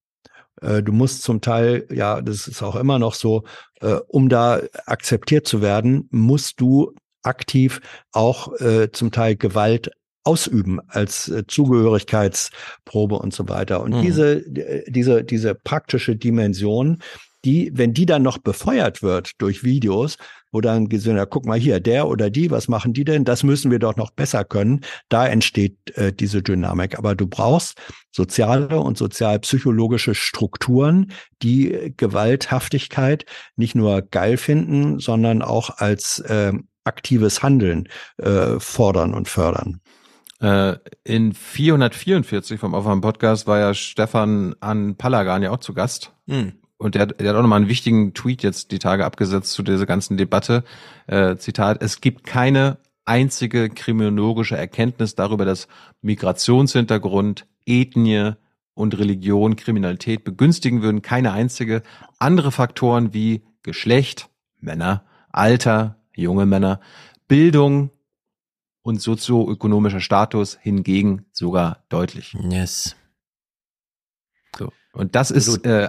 Äh, 0.61 0.83
du 0.83 0.93
musst 0.93 1.23
zum 1.23 1.41
Teil, 1.41 1.87
ja, 1.91 2.21
das 2.21 2.47
ist 2.49 2.63
auch 2.63 2.77
immer 2.77 2.99
noch 2.99 3.15
so, 3.15 3.45
äh, 3.81 3.95
um 4.09 4.29
da 4.29 4.61
akzeptiert 4.87 5.47
zu 5.47 5.63
werden, 5.63 6.09
musst 6.11 6.61
du 6.61 6.95
aktiv 7.23 7.81
auch 8.13 8.53
äh, 8.61 8.91
zum 8.93 9.11
Teil 9.11 9.37
Gewalt 9.37 9.91
ausüben 10.25 10.81
als 10.89 11.29
äh, 11.29 11.47
Zugehörigkeitsprobe 11.47 13.17
und 13.17 13.35
so 13.35 13.49
weiter. 13.49 13.83
Und 13.83 13.95
mhm. 13.97 14.03
diese, 14.03 14.43
diese, 14.89 15.23
diese 15.23 15.55
praktische 15.55 16.17
Dimension, 16.17 17.03
die, 17.45 17.71
wenn 17.75 17.93
die 17.93 18.07
dann 18.07 18.23
noch 18.23 18.39
befeuert 18.39 19.03
wird 19.03 19.33
durch 19.39 19.65
Videos, 19.65 20.17
wo 20.55 20.61
dann 20.61 20.89
gesehen, 20.89 21.17
ja, 21.17 21.27
guck 21.27 21.45
mal 21.47 21.59
hier, 21.59 21.81
der 21.81 22.07
oder 22.07 22.31
die, 22.31 22.51
was 22.51 22.69
machen 22.69 22.93
die 22.93 23.05
denn? 23.05 23.25
Das 23.25 23.43
müssen 23.43 23.73
wir 23.73 23.81
doch 23.81 23.97
noch 23.97 24.13
besser 24.13 24.45
können. 24.45 24.83
Da 25.09 25.27
entsteht 25.27 25.77
äh, 25.97 26.13
diese 26.13 26.43
Dynamik. 26.43 26.97
Aber 26.97 27.17
du 27.17 27.27
brauchst 27.27 27.77
soziale 28.13 28.79
und 28.79 28.97
sozialpsychologische 28.97 30.15
Strukturen, 30.15 31.11
die 31.43 31.93
Gewalthaftigkeit 31.97 33.27
nicht 33.57 33.75
nur 33.75 34.03
geil 34.03 34.37
finden, 34.37 35.01
sondern 35.01 35.43
auch 35.43 35.71
als 35.79 36.21
äh, 36.21 36.53
aktives 36.85 37.43
Handeln 37.43 37.89
äh, 38.19 38.61
fordern 38.61 39.13
und 39.13 39.29
fördern. 39.29 39.81
Äh, 40.41 40.77
in 41.03 41.33
444 41.33 42.61
vom 42.61 42.75
Aufwand 42.75 43.03
Podcast 43.03 43.49
war 43.49 43.59
ja 43.59 43.75
Stefan 43.75 44.55
an 44.61 44.97
Palagan 44.97 45.43
ja 45.43 45.51
auch 45.51 45.59
zu 45.59 45.75
Gast. 45.75 46.13
Hm 46.29 46.53
und 46.85 46.95
der, 46.95 47.07
der 47.07 47.31
hat 47.31 47.37
auch 47.37 47.41
nochmal 47.41 47.61
einen 47.61 47.71
wichtigen 47.71 48.13
Tweet 48.13 48.43
jetzt 48.43 48.71
die 48.71 48.79
Tage 48.79 49.07
abgesetzt 49.07 49.53
zu 49.53 49.63
dieser 49.63 49.87
ganzen 49.87 50.19
Debatte. 50.19 50.65
Äh, 51.07 51.37
Zitat, 51.37 51.83
es 51.83 52.03
gibt 52.03 52.25
keine 52.25 52.77
einzige 53.07 53.71
kriminologische 53.71 54.59
Erkenntnis 54.59 55.15
darüber, 55.15 55.47
dass 55.47 55.67
Migrationshintergrund, 56.03 57.47
Ethnie 57.65 58.33
und 58.75 58.99
Religion 58.99 59.57
Kriminalität 59.57 60.25
begünstigen 60.25 60.83
würden. 60.83 61.01
Keine 61.01 61.33
einzige. 61.33 61.83
Andere 62.19 62.53
Faktoren 62.53 63.15
wie 63.15 63.47
Geschlecht, 63.63 64.29
Männer, 64.61 65.07
Alter, 65.33 65.97
junge 66.15 66.45
Männer, 66.45 66.81
Bildung 67.29 67.93
und 68.83 69.01
sozioökonomischer 69.01 70.01
Status 70.01 70.59
hingegen 70.61 71.25
sogar 71.33 71.85
deutlich. 71.89 72.37
Yes. 72.51 72.95
Und 74.95 75.15
das 75.15 75.31
ist, 75.31 75.67
äh, 75.67 75.89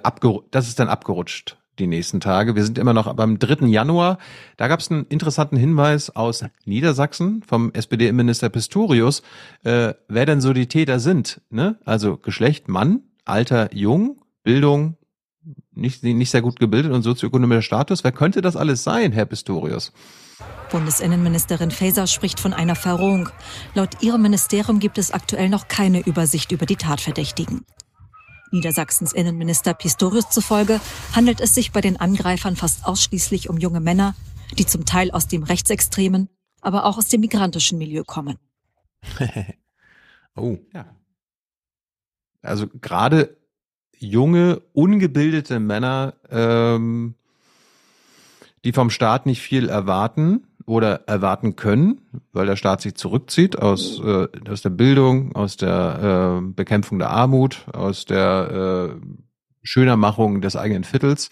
das 0.52 0.68
ist 0.68 0.80
dann 0.80 0.90
abgerutscht 0.90 1.58
die 1.80 1.88
nächsten 1.88 2.20
Tage. 2.20 2.56
Wir 2.56 2.64
sind 2.64 2.78
immer 2.78 2.94
noch 2.94 3.14
beim 3.14 3.38
3. 3.38 3.68
Januar. 3.68 4.18
Da 4.58 4.68
gab 4.68 4.80
es 4.80 4.90
einen 4.90 5.06
interessanten 5.08 5.58
Hinweis 5.58 6.16
aus 6.16 6.44
Niedersachsen 6.66 7.44
vom 7.44 7.72
SPD-Innenminister 7.74 8.50
Pistorius, 8.50 9.22
äh, 9.64 9.94
wer 10.08 10.26
denn 10.26 10.42
so 10.42 10.54
die 10.54 10.68
Täter 10.68 11.00
sind. 11.00 11.42
Ne? 11.50 11.78
Also 11.86 12.18
Geschlecht 12.18 12.70
Mann, 12.70 13.02
Alter 13.26 13.74
jung, 13.74 14.22
Bildung 14.44 14.98
nicht, 15.74 16.04
nicht 16.04 16.32
sehr 16.32 16.42
gut 16.42 16.60
gebildet 16.60 16.92
und 16.92 17.04
sozioökonomischer 17.04 17.62
Status. 17.62 18.04
Wer 18.04 18.12
könnte 18.12 18.42
das 18.42 18.56
alles 18.56 18.84
sein, 18.84 19.12
Herr 19.12 19.26
Pistorius? 19.26 19.92
Bundesinnenministerin 20.72 21.72
Faeser 21.72 22.08
spricht 22.08 22.40
von 22.40 22.54
einer 22.54 22.76
Verrohung. 22.76 23.30
Laut 23.74 24.02
ihrem 24.02 24.22
Ministerium 24.22 24.80
gibt 24.80 24.98
es 24.98 25.12
aktuell 25.12 25.50
noch 25.50 25.68
keine 25.68 26.00
Übersicht 26.00 26.52
über 26.52 26.66
die 26.66 26.78
Tatverdächtigen. 26.78 27.66
Niedersachsens 28.56 29.12
Innenminister 29.12 29.74
Pistorius 29.74 30.30
zufolge 30.30 30.80
handelt 31.14 31.42
es 31.42 31.54
sich 31.54 31.74
bei 31.74 31.82
den 31.82 31.98
Angreifern 31.98 32.56
fast 32.56 32.86
ausschließlich 32.86 33.50
um 33.50 33.58
junge 33.58 33.82
Männer, 33.82 34.16
die 34.58 34.66
zum 34.66 34.86
Teil 34.86 35.12
aus 35.12 35.28
dem 35.28 35.44
rechtsextremen, 35.44 36.30
aber 36.62 36.86
auch 36.86 36.98
aus 36.98 37.10
dem 37.10 37.22
migrantischen 37.22 37.78
Milieu 37.78 38.04
kommen. 38.06 38.40
oh, 40.36 40.58
ja. 40.74 40.86
Also 42.42 42.68
gerade 42.68 43.38
junge, 43.98 44.62
ungebildete 44.72 45.60
Männer, 45.60 46.14
ähm, 46.30 47.16
die 48.64 48.72
vom 48.72 48.90
Staat 48.90 49.26
nicht 49.26 49.42
viel 49.42 49.68
erwarten, 49.68 50.48
oder 50.66 51.08
erwarten 51.08 51.56
können, 51.56 52.02
weil 52.32 52.48
der 52.48 52.56
Staat 52.56 52.82
sich 52.82 52.96
zurückzieht 52.96 53.60
aus, 53.60 54.00
äh, 54.00 54.28
aus 54.50 54.62
der 54.62 54.72
Bildung, 54.72 55.36
aus 55.36 55.58
der 55.58 56.42
äh, 56.42 56.48
Bekämpfung 56.54 57.00
der 57.00 57.12
Armut, 57.12 57.66
aus 57.74 58.06
der 58.06 58.96
äh, 58.96 59.06
Schönermachung 59.64 60.42
des 60.42 60.56
eigenen 60.56 60.84
Viertels. 60.84 61.30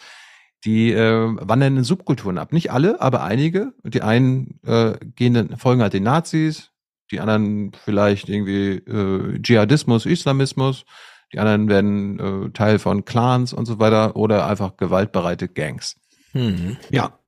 Die 0.65 0.93
äh, 0.93 1.27
wandern 1.41 1.77
in 1.77 1.83
Subkulturen 1.83 2.37
ab. 2.37 2.53
Nicht 2.53 2.71
alle, 2.71 3.01
aber 3.01 3.23
einige. 3.23 3.73
Die 3.83 4.01
einen 4.01 4.59
äh, 4.65 4.93
gehen 5.15 5.33
dann, 5.33 5.57
folgen 5.57 5.81
halt 5.81 5.93
den 5.93 6.03
Nazis, 6.03 6.71
die 7.11 7.19
anderen 7.19 7.71
vielleicht 7.73 8.29
irgendwie 8.29 8.77
äh, 8.77 9.41
Dschihadismus, 9.41 10.05
Islamismus, 10.05 10.85
die 11.33 11.39
anderen 11.39 11.67
werden 11.67 12.19
äh, 12.19 12.49
Teil 12.51 12.79
von 12.79 13.03
Clans 13.03 13.51
und 13.53 13.65
so 13.65 13.79
weiter 13.79 14.15
oder 14.15 14.47
einfach 14.47 14.77
gewaltbereite 14.77 15.49
Gangs. 15.49 15.97
Hm. 16.31 16.77
Ja, 16.91 17.19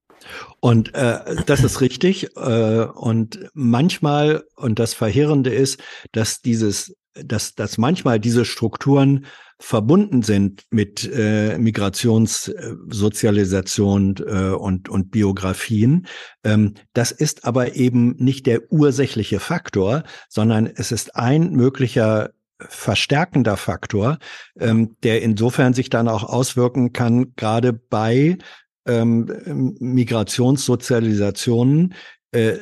und 0.60 0.94
äh, 0.94 1.20
das 1.46 1.64
ist 1.64 1.82
richtig. 1.82 2.36
Äh, 2.36 2.86
und 2.86 3.50
manchmal, 3.54 4.44
und 4.56 4.80
das 4.80 4.94
Verheerende 4.94 5.54
ist, 5.54 5.80
dass 6.12 6.42
dieses, 6.42 6.96
dass, 7.14 7.56
dass 7.56 7.78
manchmal 7.78 8.20
diese 8.20 8.46
Strukturen 8.46 9.26
verbunden 9.60 10.22
sind 10.22 10.64
mit 10.70 11.10
äh, 11.14 11.58
Migrationssozialisation 11.58 14.16
äh, 14.28 14.50
und, 14.50 14.90
und 14.90 15.12
Biografien. 15.12 16.08
Ähm, 16.44 16.74
das 16.94 17.12
ist 17.12 17.46
aber 17.46 17.76
eben 17.76 18.18
nicht 18.18 18.48
der 18.48 18.70
ursächliche 18.72 19.40
Faktor, 19.40 20.04
sondern 20.28 20.68
es 20.68 20.92
ist 20.92 21.16
ein 21.16 21.52
möglicher 21.52 22.32
verstärkender 22.60 23.58
Faktor, 23.58 24.18
ähm, 24.60 24.96
der 25.04 25.22
insofern 25.22 25.74
sich 25.74 25.90
dann 25.90 26.08
auch 26.08 26.24
auswirken 26.24 26.94
kann, 26.94 27.34
gerade 27.36 27.74
bei 27.74 28.38
ähm, 28.86 29.76
Migrationssozialisationen 29.80 31.94
äh, 32.32 32.58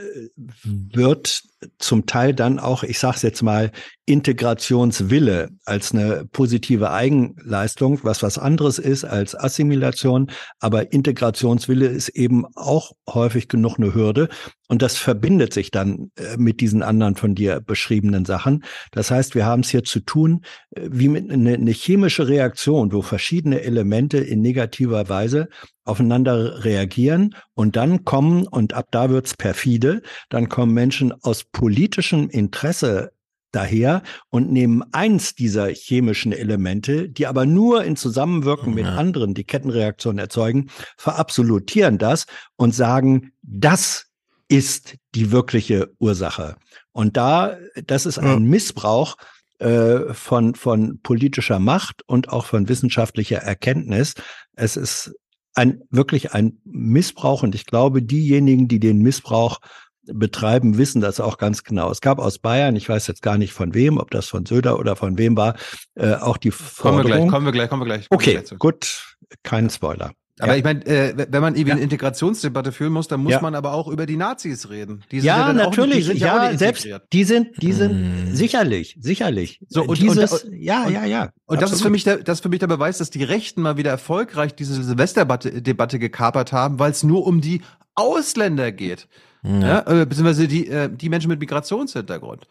wird 0.65 1.43
zum 1.79 2.05
Teil 2.05 2.33
dann 2.33 2.59
auch, 2.59 2.83
ich 2.83 2.99
sage 2.99 3.17
es 3.17 3.21
jetzt 3.21 3.41
mal, 3.41 3.71
Integrationswille 4.05 5.49
als 5.63 5.93
eine 5.93 6.25
positive 6.31 6.91
Eigenleistung, 6.91 7.99
was 8.03 8.21
was 8.21 8.37
anderes 8.37 8.77
ist 8.77 9.05
als 9.05 9.33
Assimilation, 9.33 10.29
aber 10.59 10.91
Integrationswille 10.91 11.87
ist 11.87 12.09
eben 12.09 12.45
auch 12.55 12.91
häufig 13.07 13.47
genug 13.47 13.77
eine 13.77 13.93
Hürde. 13.93 14.27
Und 14.67 14.81
das 14.81 14.97
verbindet 14.97 15.53
sich 15.53 15.71
dann 15.71 16.11
äh, 16.15 16.35
mit 16.37 16.59
diesen 16.59 16.83
anderen 16.83 17.15
von 17.15 17.35
dir 17.35 17.59
beschriebenen 17.59 18.25
Sachen. 18.25 18.63
Das 18.91 19.11
heißt, 19.11 19.35
wir 19.35 19.45
haben 19.45 19.61
es 19.61 19.69
hier 19.69 19.83
zu 19.83 19.99
tun 19.99 20.41
äh, 20.71 20.89
wie 20.91 21.09
mit 21.09 21.31
eine, 21.31 21.53
eine 21.53 21.71
chemische 21.71 22.27
Reaktion, 22.27 22.91
wo 22.91 23.01
verschiedene 23.01 23.61
Elemente 23.61 24.17
in 24.17 24.41
negativer 24.41 25.09
Weise 25.09 25.47
aufeinander 25.85 26.63
reagieren. 26.63 27.35
Und 27.53 27.75
dann 27.75 28.03
kommen, 28.03 28.47
und 28.47 28.73
ab 28.73 28.87
da 28.91 29.09
wird's 29.09 29.35
perfide, 29.35 30.01
dann 30.29 30.49
kommen 30.49 30.73
Menschen 30.73 31.13
aus 31.21 31.43
politischem 31.53 32.29
Interesse 32.29 33.13
daher 33.53 34.01
und 34.29 34.51
nehmen 34.51 34.83
eins 34.91 35.35
dieser 35.35 35.67
chemischen 35.67 36.33
Elemente, 36.33 37.07
die 37.07 37.27
aber 37.27 37.45
nur 37.45 37.85
in 37.85 37.95
Zusammenwirken 37.95 38.73
mit 38.73 38.85
anderen 38.85 39.33
die 39.33 39.45
Kettenreaktion 39.45 40.17
erzeugen, 40.17 40.69
verabsolutieren 40.97 41.97
das 41.97 42.25
und 42.57 42.75
sagen, 42.75 43.31
das 43.41 44.07
ist 44.49 44.97
die 45.15 45.31
wirkliche 45.31 45.93
Ursache. 45.99 46.57
Und 46.91 47.15
da, 47.15 47.57
das 47.85 48.05
ist 48.05 48.19
ein 48.19 48.43
Missbrauch 48.43 49.15
äh, 49.59 50.13
von, 50.13 50.55
von 50.55 50.99
politischer 51.01 51.59
Macht 51.59 52.01
und 52.07 52.29
auch 52.29 52.45
von 52.45 52.67
wissenschaftlicher 52.67 53.37
Erkenntnis. 53.37 54.15
Es 54.55 54.75
ist 54.75 55.15
ein 55.55 55.81
wirklich 55.89 56.33
ein 56.33 56.59
Missbrauch 56.65 57.43
und 57.43 57.55
ich 57.55 57.65
glaube, 57.65 58.01
diejenigen, 58.01 58.67
die 58.67 58.79
den 58.79 58.99
Missbrauch 58.99 59.59
betreiben, 60.05 60.77
wissen 60.77 61.01
das 61.01 61.19
auch 61.19 61.37
ganz 61.37 61.63
genau. 61.63 61.89
Es 61.91 62.01
gab 62.01 62.19
aus 62.19 62.39
Bayern, 62.39 62.75
ich 62.75 62.89
weiß 62.89 63.07
jetzt 63.07 63.21
gar 63.21 63.37
nicht 63.37 63.53
von 63.53 63.73
wem, 63.73 63.97
ob 63.97 64.11
das 64.11 64.27
von 64.27 64.45
Söder 64.45 64.77
oder 64.79 64.95
von 64.95 65.17
wem 65.17 65.37
war, 65.37 65.55
äh, 65.95 66.15
auch 66.15 66.37
die 66.37 66.51
Forderung. 66.51 67.01
Kommen 67.03 67.05
wir 67.05 67.11
gleich, 67.15 67.29
kommen 67.29 67.45
wir 67.45 67.51
gleich, 67.51 67.69
kommen 67.69 67.81
wir 67.81 67.85
gleich. 67.85 68.09
Kommen 68.09 68.19
okay, 68.21 68.25
wir 68.31 68.33
gleich 68.39 68.45
zu. 68.47 68.57
gut, 68.57 69.15
kein 69.43 69.69
Spoiler. 69.69 70.11
Aber 70.39 70.53
Ja. 70.53 70.57
ich 70.57 70.63
meine, 70.63 70.83
äh, 70.87 71.13
wenn 71.29 71.41
man 71.43 71.53
irgendwie 71.53 71.69
Ja. 71.69 71.75
eine 71.75 71.83
Integrationsdebatte 71.83 72.71
führen 72.71 72.91
muss, 72.91 73.07
dann 73.07 73.21
muss 73.21 73.33
Ja. 73.33 73.39
man 73.41 73.53
aber 73.53 73.73
auch 73.73 73.87
über 73.87 74.07
die 74.07 74.17
Nazis 74.17 74.67
reden. 74.71 75.03
Die 75.11 75.19
sind 75.19 75.27
ja, 75.27 75.43
auch 75.49 75.53
nicht- 75.53 75.63
natürlich. 75.63 75.95
die 75.97 76.01
sind 76.01 76.17
ja, 76.17 76.49
ja, 76.51 76.57
selbst 76.57 76.87
die 77.13 77.23
sind, 77.23 77.49
die 77.61 77.71
sind 77.71 78.29
sicherlich, 78.35 78.97
sicherlich. 78.99 79.61
So, 79.69 79.83
und, 79.83 80.01
Dieses, 80.01 80.43
und, 80.43 80.51
und, 80.53 80.59
ja, 80.59 80.85
und, 80.85 80.93
ja, 80.93 81.05
ja. 81.05 81.29
Und 81.45 81.61
das 81.61 81.71
ist 81.71 81.83
für 81.83 81.91
mich 81.91 82.03
der, 82.03 82.17
das 82.17 82.39
ist 82.39 82.41
für 82.41 82.49
mich 82.49 82.59
der 82.59 82.67
Beweis, 82.67 82.97
dass 82.97 83.11
die 83.11 83.23
Rechten 83.23 83.61
mal 83.61 83.77
wieder 83.77 83.91
erfolgreich 83.91 84.55
diese 84.55 84.73
Silvesterdebatte 84.83 85.61
Debatte 85.61 85.99
gekapert 85.99 86.51
haben, 86.51 86.79
weil 86.79 86.89
es 86.91 87.03
nur 87.03 87.27
um 87.27 87.39
die 87.39 87.61
Ausländer 87.93 88.71
geht. 88.71 89.07
Ja. 89.43 89.79
äh, 89.87 90.05
beziehungsweise 90.05 90.47
die, 90.47 90.67
äh, 90.67 90.89
die 90.89 91.09
Menschen 91.09 91.29
mit 91.29 91.39
Migrationshintergrund. 91.39 92.47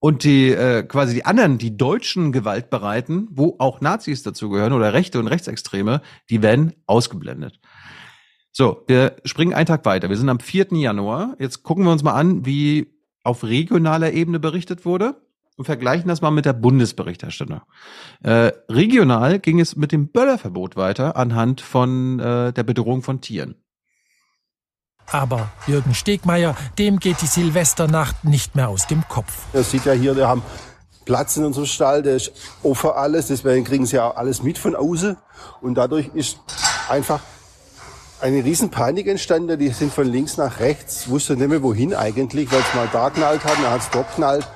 Und 0.00 0.24
die 0.24 0.50
äh, 0.50 0.82
quasi 0.82 1.14
die 1.14 1.24
anderen, 1.24 1.56
die 1.56 1.76
deutschen 1.76 2.32
Gewaltbereiten, 2.32 3.28
wo 3.30 3.56
auch 3.58 3.80
Nazis 3.80 4.22
dazugehören 4.22 4.72
oder 4.72 4.92
Rechte 4.92 5.18
und 5.18 5.28
Rechtsextreme, 5.28 6.02
die 6.28 6.42
werden 6.42 6.74
ausgeblendet. 6.86 7.58
So, 8.52 8.84
wir 8.86 9.16
springen 9.24 9.54
einen 9.54 9.66
Tag 9.66 9.84
weiter. 9.84 10.10
Wir 10.10 10.16
sind 10.16 10.28
am 10.28 10.40
4. 10.40 10.68
Januar. 10.72 11.36
Jetzt 11.38 11.62
gucken 11.62 11.84
wir 11.84 11.90
uns 11.90 12.02
mal 12.02 12.12
an, 12.12 12.44
wie 12.44 12.86
auf 13.22 13.44
regionaler 13.44 14.12
Ebene 14.12 14.38
berichtet 14.38 14.84
wurde 14.84 15.16
und 15.56 15.64
vergleichen 15.64 16.08
das 16.08 16.20
mal 16.20 16.30
mit 16.30 16.44
der 16.44 16.52
Bundesberichterstattung. 16.52 17.62
Äh, 18.22 18.52
regional 18.68 19.38
ging 19.38 19.58
es 19.58 19.76
mit 19.76 19.92
dem 19.92 20.08
Böllerverbot 20.08 20.76
weiter 20.76 21.16
anhand 21.16 21.60
von 21.60 22.20
äh, 22.20 22.52
der 22.52 22.62
Bedrohung 22.62 23.02
von 23.02 23.20
Tieren. 23.20 23.56
Aber 25.10 25.50
Jürgen 25.66 25.94
Stegmeier, 25.94 26.56
dem 26.78 26.98
geht 26.98 27.20
die 27.22 27.26
Silvesternacht 27.26 28.24
nicht 28.24 28.54
mehr 28.54 28.68
aus 28.68 28.86
dem 28.86 29.06
Kopf. 29.08 29.32
Das 29.52 29.70
sieht 29.70 29.84
ja 29.84 29.92
hier, 29.92 30.16
wir 30.16 30.28
haben 30.28 30.42
Platz 31.04 31.36
in 31.36 31.44
unserem 31.44 31.66
Stall, 31.66 32.02
der 32.02 32.16
ist 32.16 32.32
offen 32.62 32.90
alles, 32.90 33.26
deswegen 33.26 33.64
kriegen 33.64 33.86
sie 33.86 33.96
ja 33.96 34.10
alles 34.10 34.42
mit 34.42 34.58
von 34.58 34.74
außen. 34.74 35.16
Und 35.60 35.74
dadurch 35.74 36.08
ist 36.14 36.38
einfach 36.88 37.20
eine 38.20 38.42
riesen 38.42 38.70
Panik 38.70 39.06
entstanden. 39.06 39.58
Die 39.58 39.68
sind 39.68 39.92
von 39.92 40.06
links 40.06 40.36
nach 40.36 40.60
rechts, 40.60 41.08
wussten 41.08 41.38
nicht 41.38 41.48
mehr 41.48 41.62
wohin 41.62 41.94
eigentlich, 41.94 42.50
weil 42.50 42.60
es 42.60 42.74
mal 42.74 42.88
da 42.92 43.10
knallt 43.10 43.44
hat, 43.44 43.58
dann 43.58 43.70
hat 43.70 43.80
es 43.82 43.90
dort 43.90 44.14
knallt. 44.14 44.48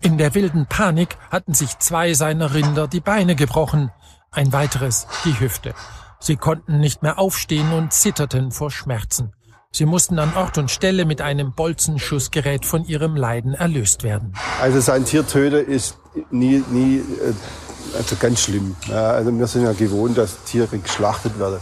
In 0.00 0.18
der 0.18 0.34
wilden 0.34 0.66
Panik 0.66 1.16
hatten 1.30 1.54
sich 1.54 1.78
zwei 1.78 2.14
seiner 2.14 2.54
Rinder 2.54 2.88
die 2.88 3.00
Beine 3.00 3.36
gebrochen, 3.36 3.90
ein 4.30 4.52
weiteres 4.52 5.06
die 5.24 5.38
Hüfte. 5.38 5.74
Sie 6.18 6.36
konnten 6.36 6.78
nicht 6.78 7.02
mehr 7.02 7.18
aufstehen 7.18 7.72
und 7.72 7.92
zitterten 7.92 8.50
vor 8.50 8.70
Schmerzen. 8.70 9.32
Sie 9.74 9.86
mussten 9.86 10.20
an 10.20 10.32
Ort 10.36 10.56
und 10.56 10.70
Stelle 10.70 11.04
mit 11.04 11.20
einem 11.20 11.52
Bolzenschussgerät 11.52 12.64
von 12.64 12.84
ihrem 12.84 13.16
Leiden 13.16 13.54
erlöst 13.54 14.04
werden. 14.04 14.32
Also 14.60 14.78
sein 14.78 15.04
Tier 15.04 15.26
töten 15.26 15.66
ist 15.68 15.98
nie, 16.30 16.62
nie, 16.70 16.98
äh, 16.98 17.96
also 17.98 18.14
ganz 18.14 18.42
schlimm. 18.42 18.76
Ja, 18.86 19.10
also 19.10 19.36
wir 19.36 19.46
sind 19.48 19.64
ja 19.64 19.72
gewohnt, 19.72 20.16
dass 20.16 20.44
Tiere 20.44 20.78
geschlachtet 20.78 21.40
werden. 21.40 21.58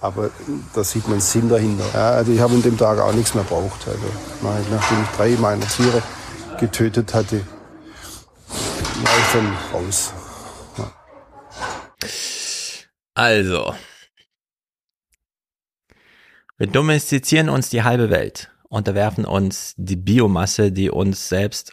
Aber 0.00 0.30
da 0.74 0.82
sieht 0.82 1.06
man 1.06 1.20
Sinn 1.20 1.48
dahinter. 1.48 1.84
Ja, 1.94 2.10
also 2.10 2.32
ich 2.32 2.40
habe 2.40 2.52
an 2.52 2.62
dem 2.62 2.76
Tag 2.76 2.98
auch 2.98 3.12
nichts 3.12 3.32
mehr 3.32 3.44
braucht. 3.44 3.86
Also 3.86 4.66
nachdem 4.72 5.02
ich 5.04 5.16
drei 5.16 5.40
meiner 5.40 5.68
Tiere 5.68 6.02
getötet 6.58 7.14
hatte, 7.14 7.42
war 8.48 9.18
ich 9.20 9.32
dann 9.32 9.56
raus. 9.72 10.12
Also. 13.14 13.72
Wir 16.58 16.66
domestizieren 16.68 17.50
uns 17.50 17.68
die 17.68 17.82
halbe 17.82 18.08
Welt, 18.08 18.50
unterwerfen 18.68 19.26
uns 19.26 19.74
die 19.76 19.96
Biomasse, 19.96 20.72
die 20.72 20.90
uns 20.90 21.28
selbst 21.28 21.72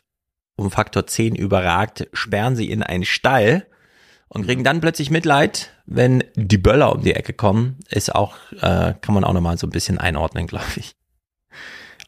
um 0.57 0.71
Faktor 0.71 1.07
10 1.07 1.35
überragt, 1.35 2.09
sperren 2.11 2.57
sie 2.57 2.69
in 2.69 2.83
einen 2.83 3.05
Stall 3.05 3.65
und 4.27 4.45
kriegen 4.45 4.65
dann 4.65 4.81
plötzlich 4.81 5.09
Mitleid, 5.09 5.71
wenn 5.85 6.23
die 6.35 6.57
Böller 6.57 6.93
um 6.93 7.01
die 7.01 7.13
Ecke 7.13 7.31
kommen, 7.31 7.79
ist 7.89 8.13
auch, 8.13 8.35
äh, 8.59 8.93
kann 8.99 9.13
man 9.13 9.23
auch 9.23 9.31
nochmal 9.31 9.57
so 9.57 9.67
ein 9.67 9.71
bisschen 9.71 9.99
einordnen, 9.99 10.47
glaube 10.47 10.65
ich. 10.75 10.95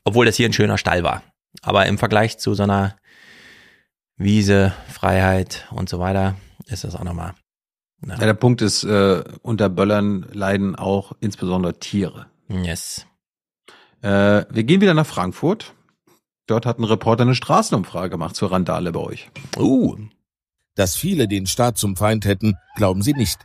Obwohl 0.03 0.25
das 0.25 0.35
hier 0.35 0.49
ein 0.49 0.53
schöner 0.53 0.77
Stall 0.77 1.03
war. 1.03 1.23
Aber 1.61 1.85
im 1.85 1.97
Vergleich 1.97 2.37
zu 2.39 2.55
so 2.55 2.63
einer 2.63 2.97
Wiese, 4.17 4.73
Freiheit 4.91 5.65
und 5.71 5.87
so 5.87 5.99
weiter, 5.99 6.35
ist 6.67 6.83
das 6.83 6.95
auch 6.95 7.03
nochmal. 7.03 7.35
Ja, 8.05 8.17
der 8.17 8.33
Punkt 8.33 8.61
ist, 8.61 8.83
äh, 8.83 9.23
unter 9.41 9.69
Böllern 9.69 10.25
leiden 10.33 10.75
auch 10.75 11.13
insbesondere 11.21 11.79
Tiere. 11.79 12.27
Yes. 12.47 13.05
Äh, 14.01 14.45
wir 14.49 14.63
gehen 14.63 14.81
wieder 14.81 14.93
nach 14.93 15.05
Frankfurt. 15.05 15.73
Dort 16.47 16.65
hat 16.65 16.77
ein 16.77 16.83
Reporter 16.83 17.23
eine 17.23 17.35
Straßenumfrage 17.35 18.11
gemacht 18.11 18.35
zur 18.35 18.51
Randale 18.51 18.91
bei 18.91 18.99
euch. 18.99 19.29
Uh. 19.57 19.97
Dass 20.75 20.95
viele 20.95 21.27
den 21.27 21.47
Staat 21.47 21.77
zum 21.77 21.95
Feind 21.95 22.25
hätten, 22.25 22.57
glauben 22.75 23.01
sie 23.01 23.13
nicht. 23.13 23.39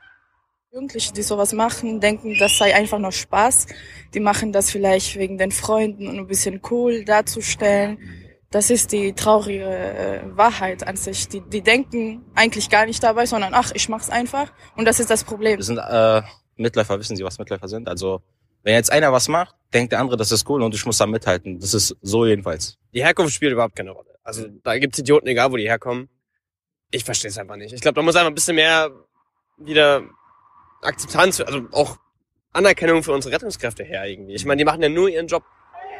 Jugendliche, 0.73 1.13
die 1.13 1.23
sowas 1.23 1.53
machen, 1.53 2.01
denken, 2.01 2.37
das 2.39 2.59
sei 2.59 2.75
einfach 2.75 2.99
nur 2.99 3.13
Spaß. 3.13 3.67
Die 4.15 4.21
machen 4.21 4.53
das 4.53 4.71
vielleicht 4.71 5.17
wegen 5.17 5.39
den 5.39 5.51
Freunden 5.51 6.07
und 6.07 6.19
ein 6.19 6.27
bisschen 6.27 6.61
cool 6.71 7.05
darzustellen. 7.05 7.99
Das 8.51 8.71
ist 8.71 8.93
die 8.93 9.13
traurige 9.13 9.65
äh, 9.65 10.37
Wahrheit 10.37 10.87
an 10.87 10.97
sich. 10.97 11.29
Die, 11.29 11.41
die 11.41 11.63
denken 11.63 12.25
eigentlich 12.35 12.69
gar 12.69 12.87
nicht 12.87 13.03
dabei, 13.03 13.27
sondern 13.27 13.55
ach, 13.55 13.73
ich 13.75 13.89
mach's 13.89 14.11
einfach. 14.11 14.53
Und 14.77 14.85
das 14.85 15.01
ist 15.01 15.11
das 15.11 15.25
Problem. 15.25 15.59
Wir 15.59 15.65
sind 15.65 15.79
äh, 15.79 16.23
Mitläufer, 16.57 16.99
wissen 16.99 17.17
Sie, 17.17 17.25
was 17.25 17.39
Mitläufer 17.39 17.69
sind? 17.69 17.89
Also 17.89 18.23
wenn 18.63 18.75
jetzt 18.75 18.93
einer 18.93 19.13
was 19.13 19.29
macht, 19.29 19.55
denkt 19.73 19.93
der 19.93 20.01
andere, 20.01 20.17
das 20.17 20.33
ist 20.33 20.49
cool 20.49 20.63
und 20.63 20.75
ich 20.75 20.85
muss 20.85 20.99
da 20.99 21.07
mithalten. 21.07 21.59
Das 21.61 21.75
ist 21.75 21.97
so 22.03 22.27
jedenfalls. 22.27 22.77
Die 22.93 23.03
Herkunft 23.03 23.35
spielt 23.35 23.53
überhaupt 23.53 23.77
keine 23.77 23.91
Rolle. 23.91 24.11
Also 24.23 24.47
da 24.63 24.79
gibt's 24.79 24.99
Idioten, 24.99 25.27
egal 25.29 25.51
wo 25.53 25.57
die 25.57 25.69
herkommen. 25.69 26.09
Ich 26.91 27.05
verstehe 27.05 27.31
es 27.31 27.39
einfach 27.39 27.57
nicht. 27.57 27.73
Ich 27.73 27.81
glaube, 27.81 27.95
da 27.95 28.03
muss 28.03 28.17
einfach 28.17 28.31
ein 28.31 28.35
bisschen 28.35 28.57
mehr 28.57 28.91
wieder 29.59 30.03
Akzeptanz, 30.83 31.41
also 31.41 31.63
auch 31.73 31.99
Anerkennung 32.53 33.03
für 33.03 33.13
unsere 33.13 33.35
Rettungskräfte 33.35 33.85
her 33.85 34.07
irgendwie. 34.07 34.35
Ich 34.35 34.45
meine, 34.45 34.59
die 34.59 34.65
machen 34.65 34.83
ja 34.83 34.89
nur 34.89 35.09
ihren 35.09 35.27
Job. 35.27 35.45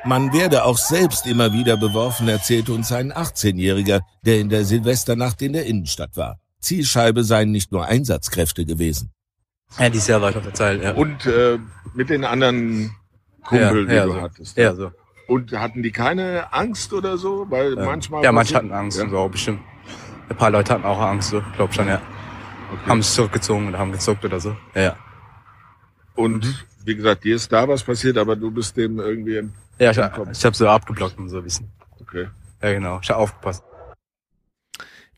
Man 0.05 0.33
werde 0.33 0.65
auch 0.65 0.79
selbst 0.79 1.27
immer 1.27 1.53
wieder 1.53 1.77
beworfen, 1.77 2.27
erzählte 2.29 2.73
uns 2.73 2.91
ein 2.91 3.13
18-Jähriger, 3.13 4.01
der 4.23 4.39
in 4.39 4.49
der 4.49 4.65
Silvesternacht 4.65 5.43
in 5.43 5.53
der 5.53 5.67
Innenstadt 5.67 6.17
war. 6.17 6.41
Zielscheibe 6.61 7.23
seien 7.23 7.51
nicht 7.51 7.71
nur 7.71 7.85
Einsatzkräfte 7.85 8.65
gewesen. 8.65 9.13
Ja, 9.79 9.89
die 9.89 9.99
ist 9.99 10.11
auf 10.11 10.33
der 10.33 10.55
Zeit, 10.55 10.83
ja. 10.83 10.93
Und 10.93 11.27
äh, 11.27 11.59
mit 11.95 12.11
den 12.11 12.25
anderen 12.25 12.95
Kumpel, 13.45 13.87
Ja, 13.89 13.95
ja, 13.95 14.03
die 14.03 14.09
du 14.09 14.15
so. 14.15 14.21
hattest. 14.23 14.57
Ja, 14.57 14.75
so. 14.75 14.93
Und 15.27 15.53
hatten 15.53 15.83
die 15.83 15.93
keine 15.93 16.53
Angst 16.53 16.93
oder 16.93 17.17
so? 17.17 17.47
Weil 17.49 17.77
manchmal. 17.77 18.25
Ja, 18.25 18.33
manche 18.33 18.55
hatten 18.57 18.73
Angst, 18.73 18.99
Ja. 18.99 19.09
so 19.09 19.29
bestimmt. 19.29 19.61
Ein 20.29 20.37
paar 20.37 20.51
Leute 20.51 20.75
hatten 20.75 20.85
auch 20.85 21.01
Angst, 21.01 21.31
so, 21.31 21.43
glaub 21.57 21.73
schon, 21.75 21.89
ja. 21.89 22.01
Haben 22.87 23.03
sich 23.03 23.13
zurückgezogen 23.15 23.69
oder 23.69 23.79
haben 23.79 23.93
gezuckt 23.93 24.25
oder 24.25 24.39
so. 24.41 24.57
Ja, 24.75 24.83
ja. 24.83 24.97
Und 26.15 26.67
wie 26.85 26.95
gesagt, 26.95 27.25
dir 27.25 27.37
ist 27.37 27.51
da 27.53 27.67
was 27.67 27.83
passiert, 27.83 28.17
aber 28.19 28.37
du 28.37 28.51
bist 28.51 28.77
dem 28.77 28.99
irgendwie 28.99 29.37
im 29.39 29.53
Ja, 29.79 29.91
ich, 29.91 29.99
ich 29.99 30.45
habe 30.45 30.57
so 30.57 30.69
abgeblockt 30.69 31.19
und 31.19 31.29
so 31.29 31.41
bisschen. 31.43 31.69
Okay. 32.01 32.29
Ja, 32.63 32.73
genau. 32.73 32.99
Ich 33.03 33.11
hab 33.11 33.17
aufgepasst. 33.19 33.65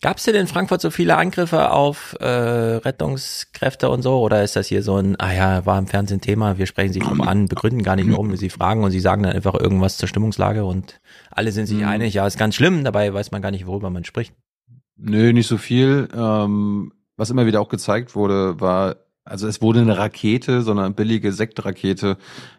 Gab 0.02 0.16
es 0.18 0.24
denn 0.24 0.34
in 0.34 0.48
Frankfurt 0.48 0.81
so 0.81 0.90
viele 0.90 1.16
Angriffe 1.16 1.70
auf 1.70 2.16
äh, 2.20 2.26
Rettungskräfte 2.26 3.89
und 3.89 4.02
so? 4.02 4.18
Oder 4.20 4.42
ist 4.42 4.56
das 4.56 4.66
hier 4.66 4.82
so 4.82 4.97
ein, 4.97 5.14
ah 5.20 5.32
ja, 5.32 5.64
war 5.64 5.78
im 5.78 5.86
Fernsehen 5.86 6.20
Thema, 6.20 6.58
wir 6.58 6.66
sprechen 6.66 6.92
sie 6.92 6.98
drauf 6.98 7.20
an, 7.20 7.47
begründen 7.47 7.84
gar 7.84 7.94
nicht 7.94 8.10
warum 8.10 8.28
wir 8.31 8.36
sie 8.36 8.50
fragen 8.50 8.82
und 8.82 8.90
sie 8.90 8.98
sagen 9.00 9.22
dann 9.22 9.32
einfach 9.32 9.55
irgendwas 9.55 9.98
zur 9.98 10.08
Stimmungslage 10.08 10.64
und 10.64 11.00
alle 11.31 11.52
sind 11.52 11.66
sich 11.66 11.78
Mhm. 11.78 11.84
einig, 11.89 12.14
ja, 12.14 12.26
ist 12.26 12.36
ganz 12.36 12.56
schlimm, 12.56 12.82
dabei 12.82 13.14
weiß 13.14 13.31
man 13.31 13.42
gar 13.42 13.52
nicht, 13.52 13.66
worüber 13.66 13.90
man 13.90 14.05
spricht. 14.05 14.34
Nö, 14.97 15.32
nicht 15.32 15.47
so 15.47 15.56
viel. 15.56 16.08
Ähm, 16.14 16.92
was 17.16 17.31
immer 17.31 17.47
wieder 17.47 17.60
auch 17.60 17.68
gezeigt 17.68 18.16
wurde, 18.16 18.60
war, 18.60 18.97
also 19.24 19.47
es 19.47 19.62
wurde 19.62 19.81
eine 19.82 19.98
Rakete, 19.98 20.62
so 20.62 20.72
eine 20.72 20.90
billige 20.90 21.32
Sektrakete 21.32 22.16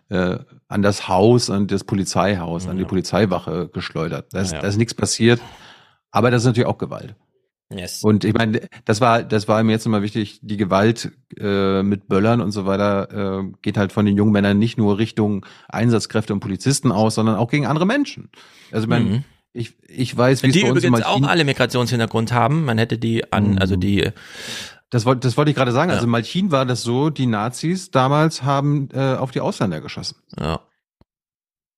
äh, 0.09 0.37
an 0.69 0.81
das 0.81 1.09
Haus, 1.09 1.49
an 1.49 1.67
das 1.67 1.83
Polizeihaus, 1.83 2.67
an 2.69 2.77
die 2.77 2.85
Polizeiwache 2.85 3.67
geschleudert. 3.67 4.27
Da 4.33 4.39
ist, 4.39 4.53
Ja. 4.53 4.61
da 4.61 4.67
ist 4.67 4.77
nichts 4.77 4.93
passiert. 4.93 5.41
Aber 6.11 6.31
das 6.31 6.43
ist 6.43 6.45
natürlich 6.45 6.67
auch 6.67 6.77
Gewalt. 6.77 7.15
Yes. 7.75 8.03
Und 8.03 8.23
ich 8.23 8.33
meine, 8.33 8.61
das 8.85 9.01
war, 9.01 9.23
das 9.23 9.47
war 9.47 9.63
mir 9.63 9.71
jetzt 9.71 9.85
immer 9.85 10.01
wichtig, 10.01 10.39
die 10.41 10.57
Gewalt 10.57 11.11
äh, 11.39 11.81
mit 11.83 12.07
Böllern 12.07 12.41
und 12.41 12.51
so 12.51 12.65
weiter 12.65 13.41
äh, 13.41 13.51
geht 13.61 13.77
halt 13.77 13.91
von 13.91 14.05
den 14.05 14.17
jungen 14.17 14.31
Männern 14.31 14.59
nicht 14.59 14.77
nur 14.77 14.97
Richtung 14.97 15.45
Einsatzkräfte 15.69 16.33
und 16.33 16.39
Polizisten 16.39 16.91
aus, 16.91 17.15
sondern 17.15 17.35
auch 17.35 17.49
gegen 17.49 17.65
andere 17.65 17.85
Menschen. 17.85 18.29
Also 18.71 18.85
ich 18.85 18.89
meine, 18.89 19.05
Mhm. 19.05 19.23
ich, 19.53 19.75
ich 19.87 20.15
weiß, 20.15 20.43
wie 20.43 20.47
es 20.47 20.53
Die 20.53 20.61
bei 20.61 20.71
uns 20.71 20.83
übrigens 20.83 21.05
auch 21.05 21.23
alle 21.23 21.43
Migrationshintergrund 21.45 22.31
haben. 22.31 22.65
Man 22.65 22.77
hätte 22.77 22.97
die 22.97 23.31
an, 23.31 23.57
also 23.57 23.75
die 23.75 24.09
Das 24.89 25.05
wollte, 25.05 25.21
das 25.27 25.37
wollte 25.37 25.49
ich 25.51 25.57
gerade 25.57 25.71
sagen. 25.71 25.89
Also 25.91 26.03
in 26.05 26.11
Malchin 26.11 26.51
war 26.51 26.65
das 26.65 26.83
so, 26.83 27.09
die 27.09 27.25
Nazis 27.25 27.89
damals 27.89 28.43
haben 28.43 28.89
äh, 28.93 29.15
auf 29.15 29.31
die 29.31 29.41
Ausländer 29.41 29.81
geschossen. 29.81 30.17
Ja. 30.39 30.59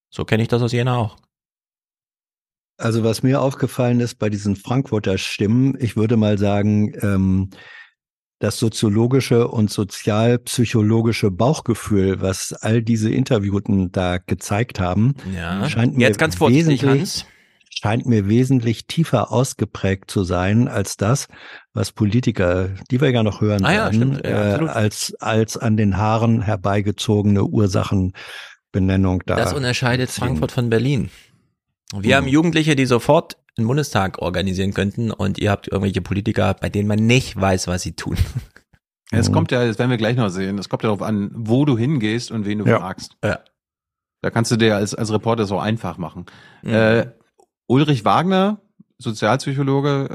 So 0.10 0.26
kenne 0.26 0.44
ich 0.44 0.50
das 0.50 0.62
aus 0.62 0.72
Jena 0.72 0.98
auch. 0.98 1.18
Also 2.78 3.04
was 3.04 3.24
mir 3.24 3.42
aufgefallen 3.42 4.00
ist 4.00 4.16
bei 4.16 4.30
diesen 4.30 4.56
Frankfurter 4.56 5.18
Stimmen, 5.18 5.76
ich 5.80 5.96
würde 5.96 6.18
mal 6.18 6.38
sagen, 6.38 6.94
ähm, 7.02 7.50
das 8.40 8.60
soziologische 8.60 9.48
und 9.48 9.72
sozialpsychologische 9.72 11.32
Bauchgefühl, 11.32 12.22
was 12.22 12.52
all 12.54 12.82
diese 12.82 13.10
Interviewten 13.10 13.92
da 13.92 14.18
gezeigt 14.18 14.80
haben, 14.80 15.16
Ja. 15.34 15.70
scheint 15.70 15.98
Jetzt 15.98 16.16
mir 16.16 16.18
ganz 16.18 16.36
vorsichtig, 16.36 16.84
wesentlich, 16.84 17.26
scheint 17.70 18.06
mir 18.06 18.28
wesentlich 18.28 18.88
tiefer 18.88 19.32
ausgeprägt 19.32 20.12
zu 20.12 20.26
sein 20.26 20.68
als 20.68 20.98
das, 20.98 21.28
was 21.74 21.94
Politiker, 21.94 22.70
die 22.92 23.00
wir 23.00 23.10
ja 23.12 23.24
noch 23.24 23.40
hören 23.40 23.64
Ah 23.64 23.74
ja, 23.74 23.84
werden, 23.86 24.16
stimmt, 24.16 24.26
ja, 24.26 24.58
äh, 24.58 24.68
als, 24.68 25.16
als 25.20 25.56
an 25.56 25.78
den 25.78 25.96
Haaren 25.96 26.42
herbeigezogene 26.42 27.46
Ursachenbenennung 27.46 29.24
da. 29.26 29.38
Das 29.38 29.54
unterscheidet. 29.54 30.12
Frankfurt 30.12 30.52
von 30.52 30.70
Berlin. 30.70 31.10
Wir 31.94 32.18
haben 32.18 32.28
Jugendliche, 32.28 32.76
die 32.76 32.86
sofort 32.86 33.38
einen 33.58 33.68
Bundestag 33.68 34.20
organisieren 34.20 34.74
könnten 34.74 35.12
und 35.12 35.38
ihr 35.38 35.52
habt 35.52 35.68
irgendwelche 35.68 36.02
Politiker, 36.02 36.54
bei 36.60 36.70
denen 36.70 36.88
man 36.88 37.00
nicht 37.00 37.40
weiß, 37.40 37.68
was 37.68 37.84
sie 37.84 37.94
tun. 37.94 38.18
Es 39.12 39.32
kommt 39.32 39.52
ja, 39.52 39.66
das 39.66 39.78
werden 39.80 39.92
wir 39.92 39.98
gleich 39.98 40.18
noch 40.18 40.30
sehen, 40.30 40.58
es 40.58 40.68
kommt 40.68 40.84
ja 40.84 40.88
darauf 40.88 41.04
an, 41.04 41.32
wo 41.36 41.64
du 41.64 41.78
hingehst 41.78 42.32
und 42.32 42.46
wen 42.46 42.60
du 42.60 42.66
Ja. 42.66 42.80
fragst. 42.80 43.16
Ja. 43.24 43.40
Da 44.22 44.30
kannst 44.32 44.52
du 44.52 44.58
dir 44.58 44.76
als, 44.76 44.96
als 44.96 45.14
Reporter 45.14 45.46
so 45.46 45.60
einfach 45.60 45.98
machen. 46.00 46.26
Mhm. 46.64 46.74
Äh, 46.74 47.06
Ulrich 47.68 48.04
Wagner, 48.04 48.60
Sozialpsychologe, 48.98 50.08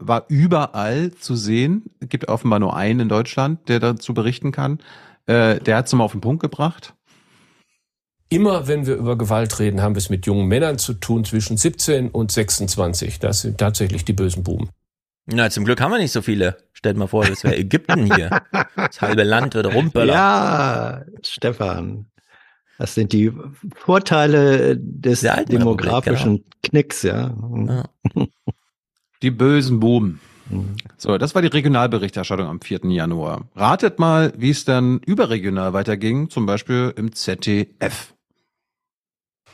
äh, 0.00 0.06
war 0.06 0.24
überall 0.28 1.12
zu 1.12 1.36
sehen. 1.36 1.84
Es 2.00 2.08
gibt 2.08 2.28
offenbar 2.28 2.58
nur 2.58 2.74
einen 2.74 3.00
in 3.00 3.08
Deutschland, 3.08 3.68
der 3.68 3.78
dazu 3.80 4.14
berichten 4.14 4.50
kann. 4.52 4.78
Äh, 5.26 5.60
der 5.60 5.76
hat 5.76 5.86
es 5.86 5.92
mal 5.92 6.04
auf 6.04 6.12
den 6.12 6.20
Punkt 6.22 6.42
gebracht. 6.42 6.94
Immer 8.30 8.68
wenn 8.68 8.86
wir 8.86 8.96
über 8.96 9.16
Gewalt 9.16 9.58
reden, 9.58 9.80
haben 9.80 9.94
wir 9.94 10.00
es 10.00 10.10
mit 10.10 10.26
jungen 10.26 10.48
Männern 10.48 10.78
zu 10.78 10.94
tun 10.94 11.24
zwischen 11.24 11.56
17 11.56 12.10
und 12.10 12.30
26. 12.30 13.18
Das 13.20 13.40
sind 13.40 13.58
tatsächlich 13.58 14.04
die 14.04 14.12
bösen 14.12 14.42
Buben. 14.42 14.68
Na, 15.26 15.50
zum 15.50 15.64
Glück 15.64 15.80
haben 15.80 15.92
wir 15.92 15.98
nicht 15.98 16.12
so 16.12 16.22
viele. 16.22 16.56
Stellt 16.72 16.96
mal 16.96 17.06
vor, 17.06 17.24
das 17.24 17.44
wäre 17.44 17.56
Ägypten 17.56 18.14
hier. 18.14 18.42
Das 18.76 19.02
halbe 19.02 19.24
Land 19.24 19.54
würde 19.54 19.72
rumböllern. 19.72 20.14
Ja, 20.14 21.04
Stefan. 21.22 22.06
Das 22.78 22.94
sind 22.94 23.12
die 23.12 23.32
Vorteile 23.74 24.78
des 24.78 25.20
demografischen 25.20 26.36
Republik, 26.36 26.62
Knicks, 26.62 27.02
ja. 27.02 27.34
Die 29.22 29.30
bösen 29.32 29.80
Buben. 29.80 30.20
Mhm. 30.48 30.76
So, 30.96 31.18
das 31.18 31.34
war 31.34 31.42
die 31.42 31.48
Regionalberichterstattung 31.48 32.46
am 32.46 32.60
4. 32.60 32.80
Januar. 32.84 33.48
Ratet 33.56 33.98
mal, 33.98 34.32
wie 34.36 34.50
es 34.50 34.64
dann 34.64 35.00
überregional 35.00 35.72
weiterging, 35.72 36.30
zum 36.30 36.46
Beispiel 36.46 36.94
im 36.96 37.12
ZDF. 37.12 38.14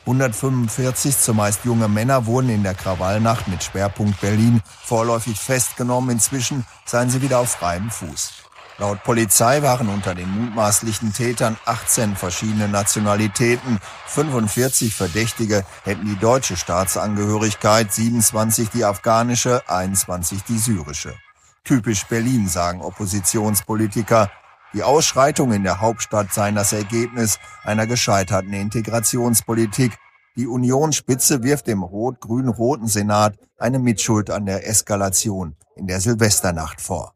145 0.05 1.17
zumeist 1.17 1.65
junge 1.65 1.87
Männer 1.87 2.27
wurden 2.27 2.49
in 2.49 2.61
der 2.61 2.75
Krawallnacht 2.75 3.47
mit 3.47 3.63
Schwerpunkt 3.63 4.21
Berlin 4.21 4.61
vorläufig 4.83 5.39
festgenommen. 5.39 6.11
Inzwischen 6.11 6.63
seien 6.85 7.09
sie 7.09 7.23
wieder 7.23 7.39
auf 7.39 7.49
freiem 7.49 7.89
Fuß. 7.89 8.33
Laut 8.77 9.03
Polizei 9.03 9.61
waren 9.63 9.89
unter 9.89 10.13
den 10.13 10.29
mutmaßlichen 10.29 11.13
Tätern 11.13 11.57
18 11.65 12.15
verschiedene 12.15 12.67
Nationalitäten. 12.67 13.79
45 14.07 14.93
Verdächtige 14.93 15.65
hätten 15.83 16.05
die 16.05 16.19
deutsche 16.19 16.57
Staatsangehörigkeit, 16.57 17.91
27 17.91 18.69
die 18.69 18.83
afghanische, 18.85 19.63
21 19.67 20.43
die 20.43 20.59
syrische. 20.59 21.15
Typisch 21.63 22.05
Berlin, 22.05 22.47
sagen 22.47 22.81
Oppositionspolitiker. 22.81 24.29
Die 24.75 24.83
Ausschreitungen 24.83 25.55
in 25.55 25.63
der 25.63 25.79
Hauptstadt 25.79 26.33
seien 26.33 26.55
das 26.55 26.73
Ergebnis 26.73 27.39
einer 27.63 27.87
gescheiterten 27.87 28.51
Integrationspolitik. 28.51 29.93
Die 30.35 30.47
Unionsspitze 30.47 31.43
wirft 31.43 31.67
dem 31.67 31.81
rot-grün-roten 31.81 32.87
Senat 32.87 33.39
eine 33.57 33.79
Mitschuld 33.79 34.29
an 34.29 34.45
der 34.45 34.67
Eskalation 34.67 35.55
in 35.77 35.87
der 35.87 36.01
Silvesternacht 36.01 36.81
vor. 36.81 37.13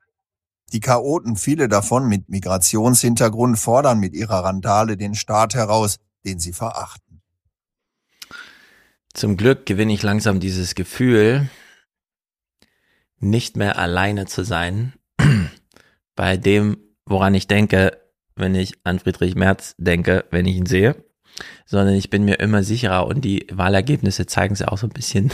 Die 0.72 0.80
Chaoten, 0.80 1.36
viele 1.36 1.68
davon 1.68 2.08
mit 2.08 2.30
Migrationshintergrund, 2.30 3.60
fordern 3.60 4.00
mit 4.00 4.14
ihrer 4.14 4.46
Randale 4.46 4.96
den 4.96 5.14
Staat 5.14 5.54
heraus, 5.54 5.98
den 6.26 6.40
sie 6.40 6.54
verachten. 6.54 7.22
Zum 9.14 9.36
Glück 9.36 9.66
gewinne 9.66 9.92
ich 9.92 10.02
langsam 10.02 10.40
dieses 10.40 10.76
Gefühl, 10.76 11.50
nicht 13.18 13.58
mehr 13.58 13.78
alleine 13.78 14.28
zu 14.28 14.46
sein 14.46 14.94
bei 16.16 16.38
dem, 16.38 16.78
woran 17.10 17.34
ich 17.36 17.48
denke, 17.48 17.98
wenn 18.36 18.56
ich 18.56 18.74
an 18.86 19.00
Friedrich 19.00 19.36
Merz 19.36 19.76
denke, 19.78 20.26
wenn 20.32 20.46
ich 20.46 20.56
ihn 20.56 20.66
sehe, 20.66 20.96
sondern 21.66 21.96
ich 21.96 22.10
bin 22.10 22.24
mir 22.24 22.40
immer 22.40 22.64
sicherer 22.64 23.06
und 23.08 23.22
die 23.26 23.48
Wahlergebnisse 23.52 24.26
zeigen 24.26 24.54
es 24.54 24.60
ja 24.60 24.70
auch 24.70 24.78
so 24.78 24.88
ein 24.88 24.94
bisschen, 24.94 25.32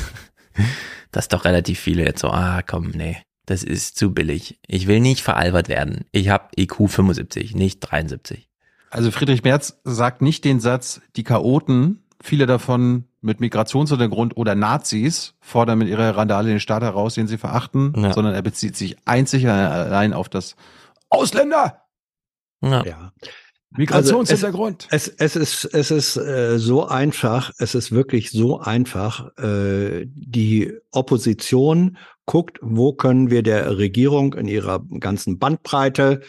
dass 1.12 1.28
doch 1.28 1.45
relativ 1.45 1.80
viele 1.80 2.04
jetzt 2.04 2.22
so, 2.22 2.30
ah 2.30 2.62
komm, 2.66 2.90
nee, 2.90 3.18
das 3.45 3.64
ist 3.64 3.98
zu 3.98 4.14
billig. 4.14 4.60
Ich 4.68 4.88
will 4.88 5.00
nicht 5.00 5.22
veralbert 5.22 5.70
werden. 5.70 6.06
Ich 6.12 6.30
habe 6.30 6.48
IQ 6.58 6.90
75, 6.90 7.56
nicht 7.56 7.80
73. 7.80 8.48
Also 8.90 9.12
Friedrich 9.12 9.44
Merz 9.44 9.80
sagt 9.84 10.22
nicht 10.22 10.45
den 10.45 10.60
Satz, 10.60 11.02
die 11.16 11.24
Chaoten, 11.24 12.04
viele 12.22 12.45
davon 12.45 13.06
mit 13.22 13.40
Migrationshintergrund 13.40 14.38
oder 14.38 14.56
Nazis, 14.56 15.34
fordern 15.42 15.80
mit 15.80 15.90
ihrer 15.90 16.16
Randale 16.16 16.50
den 16.50 16.60
Staat 16.60 16.84
heraus, 16.84 17.16
den 17.16 17.28
sie 17.28 17.38
verachten, 17.38 17.94
Ja. 17.98 18.14
sondern 18.14 18.34
er 18.34 18.42
bezieht 18.42 18.76
sich 18.78 18.98
einzig 19.06 19.48
allein 19.48 20.14
auf 20.14 20.30
das 20.30 20.56
Ausländer. 21.16 21.82
Ja. 22.61 23.11
Migrationshintergrund. 23.77 24.88
Also 24.90 25.11
es, 25.18 25.35
es, 25.35 25.35
es 25.35 25.64
ist, 25.64 25.74
es 25.74 25.92
ist 25.92 26.18
äh, 26.18 26.58
so 26.60 26.85
einfach, 26.88 27.52
es 27.60 27.76
ist 27.76 27.92
wirklich 27.92 28.32
so 28.32 28.60
einfach. 28.60 29.38
Äh, 29.38 30.06
die 30.08 30.74
Opposition 30.92 31.98
guckt, 32.26 32.58
wo 32.61 32.94
können 32.94 33.30
wir 33.30 33.44
der 33.44 33.77
Regierung 33.77 34.34
in 34.34 34.48
ihrer 34.48 34.80
ganzen 35.00 35.38
Bandbreite 35.40 36.22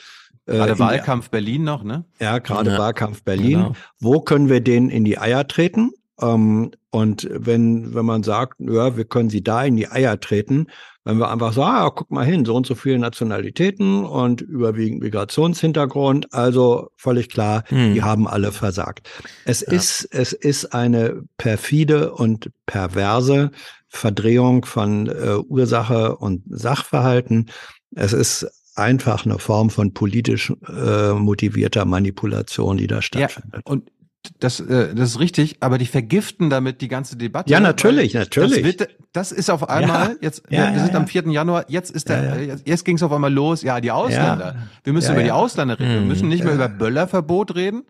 äh, 0.47 0.52
Gerade 0.52 0.73
in 0.73 0.78
der- 0.78 0.86
Wahlkampf 0.86 1.31
Berlin 1.31 1.65
noch, 1.65 1.82
ne? 1.84 2.05
Ja, 2.20 2.39
gerade 2.39 2.73
Ja. 2.73 2.78
Wahlkampf 2.78 3.23
Berlin. 3.23 3.58
Genau. 3.58 3.73
Wo 4.00 4.20
können 4.20 4.48
wir 4.48 4.60
denen 4.60 4.90
in 4.90 5.05
die 5.05 5.18
Eier 5.18 5.47
treten? 5.47 5.92
Ähm, 6.20 6.70
und 6.91 7.28
wenn, 7.31 7.95
wenn 7.95 8.07
man 8.07 8.23
sagt, 8.23 8.55
ja, 8.59 8.97
wir 8.97 9.05
können 9.05 9.28
sie 9.28 9.43
da 9.43 9.65
in 9.65 9.77
die 9.77 9.89
Eier 9.89 10.19
treten, 10.19 10.67
wenn 11.05 11.19
wir 11.19 11.31
einfach 11.31 11.53
sagen, 11.53 11.86
ah, 11.86 11.91
guck 11.95 12.11
mal 12.11 12.25
hin, 12.25 12.45
so 12.45 12.57
und 12.57 12.67
so 12.67 12.75
viele 12.75 12.99
Nationalitäten 12.99 14.05
und 14.05 14.41
überwiegend 14.41 15.03
Migrationshintergrund, 15.03 16.33
also 16.33 16.89
völlig 16.97 17.28
klar, 17.28 17.62
Hm. 17.69 17.95
die 17.95 18.03
haben 18.03 18.27
alle 18.27 18.51
versagt. 18.51 19.09
Es 19.45 19.62
ist, 19.62 20.09
es 20.11 20.33
ist 20.33 20.75
eine 20.75 21.23
perfide 21.36 22.12
und 22.12 22.51
perverse 22.67 23.53
Verdrehung 23.89 24.65
von 24.65 25.07
äh, 25.07 25.36
Ursache 25.47 26.17
und 26.17 26.43
Sachverhalten. 26.49 27.51
Es 27.95 28.12
ist 28.12 28.47
einfach 28.75 29.25
eine 29.25 29.39
Form 29.39 29.70
von 29.70 29.95
politisch 29.95 30.53
äh, 30.69 31.12
motivierter 31.12 31.85
Manipulation, 31.85 32.77
die 32.77 32.86
da 32.86 33.01
stattfindet. 33.01 33.62
Und 33.65 33.91
das, 34.40 34.60
äh, 34.60 34.94
das 34.94 35.10
ist 35.10 35.20
richtig, 35.20 35.56
aber 35.60 35.78
die 35.78 35.86
vergiften 35.86 36.50
damit 36.50 36.80
die 36.80 36.88
ganze 36.88 37.16
Debatte. 37.16 37.50
Ja, 37.50 37.60
natürlich, 37.60 38.14
natürlich. 38.14 38.55
Das, 38.62 38.64
wird, 38.64 38.88
das 39.12 39.32
ist 39.32 39.50
auf 39.50 39.68
einmal, 39.68 40.10
Ja. 40.10 40.16
jetzt, 40.20 40.42
Ja, 40.50 40.50
wir, 40.50 40.70
wir 40.72 40.76
ja, 40.78 40.84
sind 40.84 40.94
am 40.94 41.06
4. 41.06 41.30
Januar, 41.30 41.64
jetzt 41.68 41.90
ist 41.90 42.08
der, 42.08 42.36
äh, 42.36 42.46
jetzt, 42.46 42.68
jetzt 42.68 42.84
ging 42.84 42.96
es 42.96 43.02
auf 43.02 43.12
einmal 43.12 43.32
los, 43.32 43.62
ja, 43.62 43.80
die 43.80 43.90
Ausländer. 43.90 44.56
Wir 44.84 44.92
müssen 44.92 45.12
über 45.14 45.22
die. 45.22 45.32
Ausländer 45.32 45.78
reden. 45.78 45.92
Wir 45.92 46.00
Mhm. 46.02 46.08
müssen 46.08 46.28
nicht 46.28 46.44
mehr 46.44 46.55
über 46.55 46.68
Böllerverbot 46.68 47.55
reden. 47.55 47.84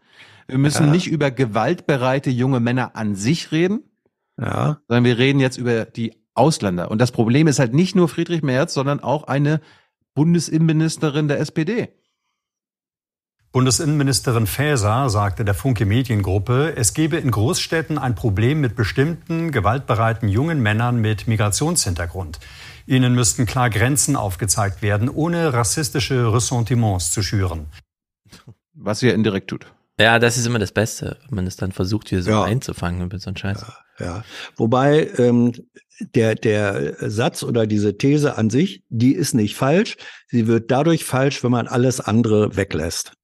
Wir 0.48 0.58
müssen 0.58 0.90
nicht 0.90 1.08
über 1.08 1.30
gewaltbereite 1.30 2.30
junge 2.30 2.60
Männer 2.60 2.92
an 2.94 3.14
sich 3.16 3.50
reden, 3.52 3.80
Ja. 4.40 4.78
sondern 4.88 5.04
wir 5.04 5.18
reden 5.18 5.40
jetzt 5.40 5.56
über 5.58 5.84
die 5.86 6.12
Ausländer. 6.34 6.90
Und 6.90 7.00
das 7.00 7.10
Problem 7.12 7.46
ist 7.48 7.58
halt 7.58 7.74
nicht 7.74 7.96
nur 7.96 8.08
Friedrich 8.08 8.42
Merz, 8.42 8.74
sondern 8.74 9.00
auch 9.00 9.24
eine 9.24 9.60
Bundesinnenministerin 10.14 11.28
der 11.28 11.40
SPD. 11.40 11.88
Bundesinnenministerin 13.56 14.46
Faeser 14.46 15.08
sagte 15.08 15.42
der 15.42 15.54
Funke 15.54 15.86
Mediengruppe, 15.86 16.74
es 16.76 16.92
gebe 16.92 17.16
in 17.16 17.30
Großstädten 17.30 17.96
ein 17.96 18.14
Problem 18.14 18.60
mit 18.60 18.76
bestimmten 18.76 19.50
gewaltbereiten 19.50 20.28
jungen 20.28 20.60
Männern 20.60 21.00
mit 21.00 21.26
Migrationshintergrund. 21.26 22.38
Ihnen 22.84 23.14
müssten 23.14 23.46
klar 23.46 23.70
Grenzen 23.70 24.14
aufgezeigt 24.14 24.82
werden, 24.82 25.08
ohne 25.08 25.54
rassistische 25.54 26.34
Ressentiments 26.34 27.12
zu 27.12 27.22
schüren. 27.22 27.64
Was 28.74 28.98
sie 28.98 29.06
ja 29.06 29.14
indirekt 29.14 29.48
tut. 29.48 29.64
Ja, 29.98 30.18
das 30.18 30.36
ist 30.36 30.44
immer 30.44 30.58
das 30.58 30.72
Beste, 30.72 31.16
wenn 31.26 31.36
man 31.36 31.46
es 31.46 31.56
dann 31.56 31.72
versucht, 31.72 32.10
hier 32.10 32.22
so 32.22 32.32
Ja. 32.32 32.44
einzufangen 32.44 33.00
über 33.00 33.18
so 33.18 33.30
einen 33.30 33.38
Scheiß. 33.38 33.64
Ja, 33.98 34.22
wobei 34.56 35.08
ähm, 35.16 35.54
der, 36.14 36.34
der 36.34 37.10
Satz 37.10 37.42
oder 37.42 37.66
diese 37.66 37.96
These 37.96 38.36
an 38.36 38.50
sich, 38.50 38.84
die 38.90 39.14
ist 39.14 39.32
nicht 39.32 39.56
falsch. 39.56 39.96
Sie 40.28 40.46
wird 40.46 40.70
dadurch 40.70 41.06
falsch, 41.06 41.42
wenn 41.42 41.52
man 41.52 41.68
alles 41.68 42.00
andere 42.00 42.54
weglässt. 42.54 43.14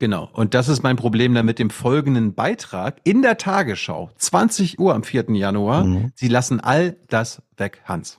Genau. 0.00 0.30
Und 0.32 0.54
das 0.54 0.68
ist 0.68 0.82
mein 0.82 0.96
Problem 0.96 1.34
dann 1.34 1.46
mit 1.46 1.58
dem 1.58 1.68
folgenden 1.68 2.34
Beitrag 2.34 2.96
in 3.04 3.20
der 3.20 3.36
Tagesschau, 3.36 4.10
20 4.16 4.80
Uhr 4.80 4.94
am 4.94 5.04
4. 5.04 5.26
Januar. 5.34 5.86
Sie 6.14 6.28
lassen 6.28 6.58
all 6.58 6.96
das 7.08 7.42
weg, 7.58 7.82
Hans. 7.84 8.18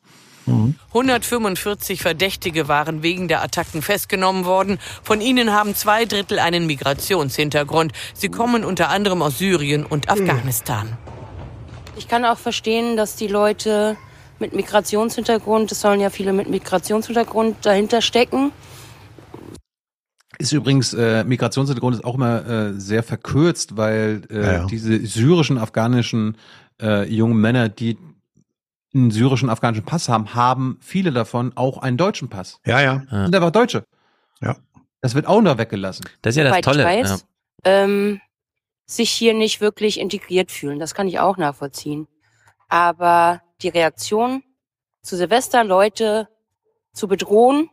145 0.90 2.01
Verdächtige 2.01 2.68
waren 2.68 3.03
wegen 3.03 3.27
der 3.27 3.43
Attacken 3.43 3.82
festgenommen 3.82 4.45
worden. 4.45 4.80
Von 5.03 5.22
ihnen 5.22 5.51
haben 5.53 5.76
zwei 5.76 6.06
Drittel 6.06 6.40
einen 6.40 6.66
Migrationshintergrund. 6.66 7.93
Sie 8.14 8.30
kommen 8.30 8.64
unter 8.64 8.90
anderem 8.90 9.22
aus 9.22 9.40
Syrien 9.40 9.85
und 9.85 10.10
Afghanistan. 10.10 10.98
Ich 11.98 12.08
kann 12.08 12.26
auch 12.26 12.38
verstehen, 12.38 12.95
dass 12.95 13.16
die 13.16 13.27
Leute 13.27 13.98
mit 14.40 14.53
Migrationshintergrund, 14.53 15.72
es 15.72 15.82
sollen 15.82 16.00
ja 16.00 16.10
viele 16.10 16.34
mit 16.34 16.50
Migrationshintergrund 16.50 17.58
dahinter 17.66 18.01
stecken, 18.01 18.51
Ist 20.41 20.51
übrigens, 20.53 20.93
äh, 20.93 21.23
Migrationshintergrund 21.23 21.95
ist 21.95 22.03
auch 22.03 22.15
immer 22.15 22.45
äh, 22.47 22.73
sehr 22.73 23.03
verkürzt, 23.03 23.77
weil 23.77 24.23
äh, 24.29 24.35
Ja, 24.35 24.51
ja. 24.53 24.65
diese 24.65 25.05
syrischen, 25.05 25.57
afghanischen 25.57 26.35
äh, 26.81 27.07
jungen 27.07 27.39
Männer, 27.39 27.69
die 27.69 27.97
einen 28.93 29.11
syrischen, 29.11 29.49
afghanischen 29.49 29.85
Pass 29.85 30.09
haben, 30.09 30.33
haben 30.33 30.77
viele 30.81 31.11
davon 31.11 31.51
auch 31.55 31.77
einen 31.77 31.97
deutschen 31.97 32.29
Pass. 32.29 32.59
Ja, 32.65 32.81
ja. 32.81 33.03
Sind 33.09 33.35
einfach 33.35 33.51
Deutsche. 33.51 33.83
Ja. 34.41 34.57
Das 35.01 35.13
wird 35.13 35.27
auch 35.27 35.41
noch 35.41 35.57
weggelassen. 35.57 36.05
Das 36.21 36.33
ist 36.33 36.37
ja 36.37 36.43
das 36.43 36.53
Soweit 36.53 36.63
Tolle. 36.65 36.81
Ich 36.81 37.03
weiß, 37.03 37.25
ähm, 37.65 38.19
sich 38.85 39.11
hier 39.11 39.33
nicht 39.33 39.61
wirklich 39.61 39.99
integriert 39.99 40.51
fühlen. 40.51 40.79
Das 40.79 40.93
kann 40.93 41.07
ich 41.07 41.19
auch 41.19 41.37
nachvollziehen. 41.37 42.07
Aber 42.67 43.41
die 43.61 43.69
Reaktion 43.69 44.43
zu 45.03 45.15
Silvester, 45.15 45.63
Leute 45.63 46.27
zu 46.93 47.07
bedrohen 47.07 47.69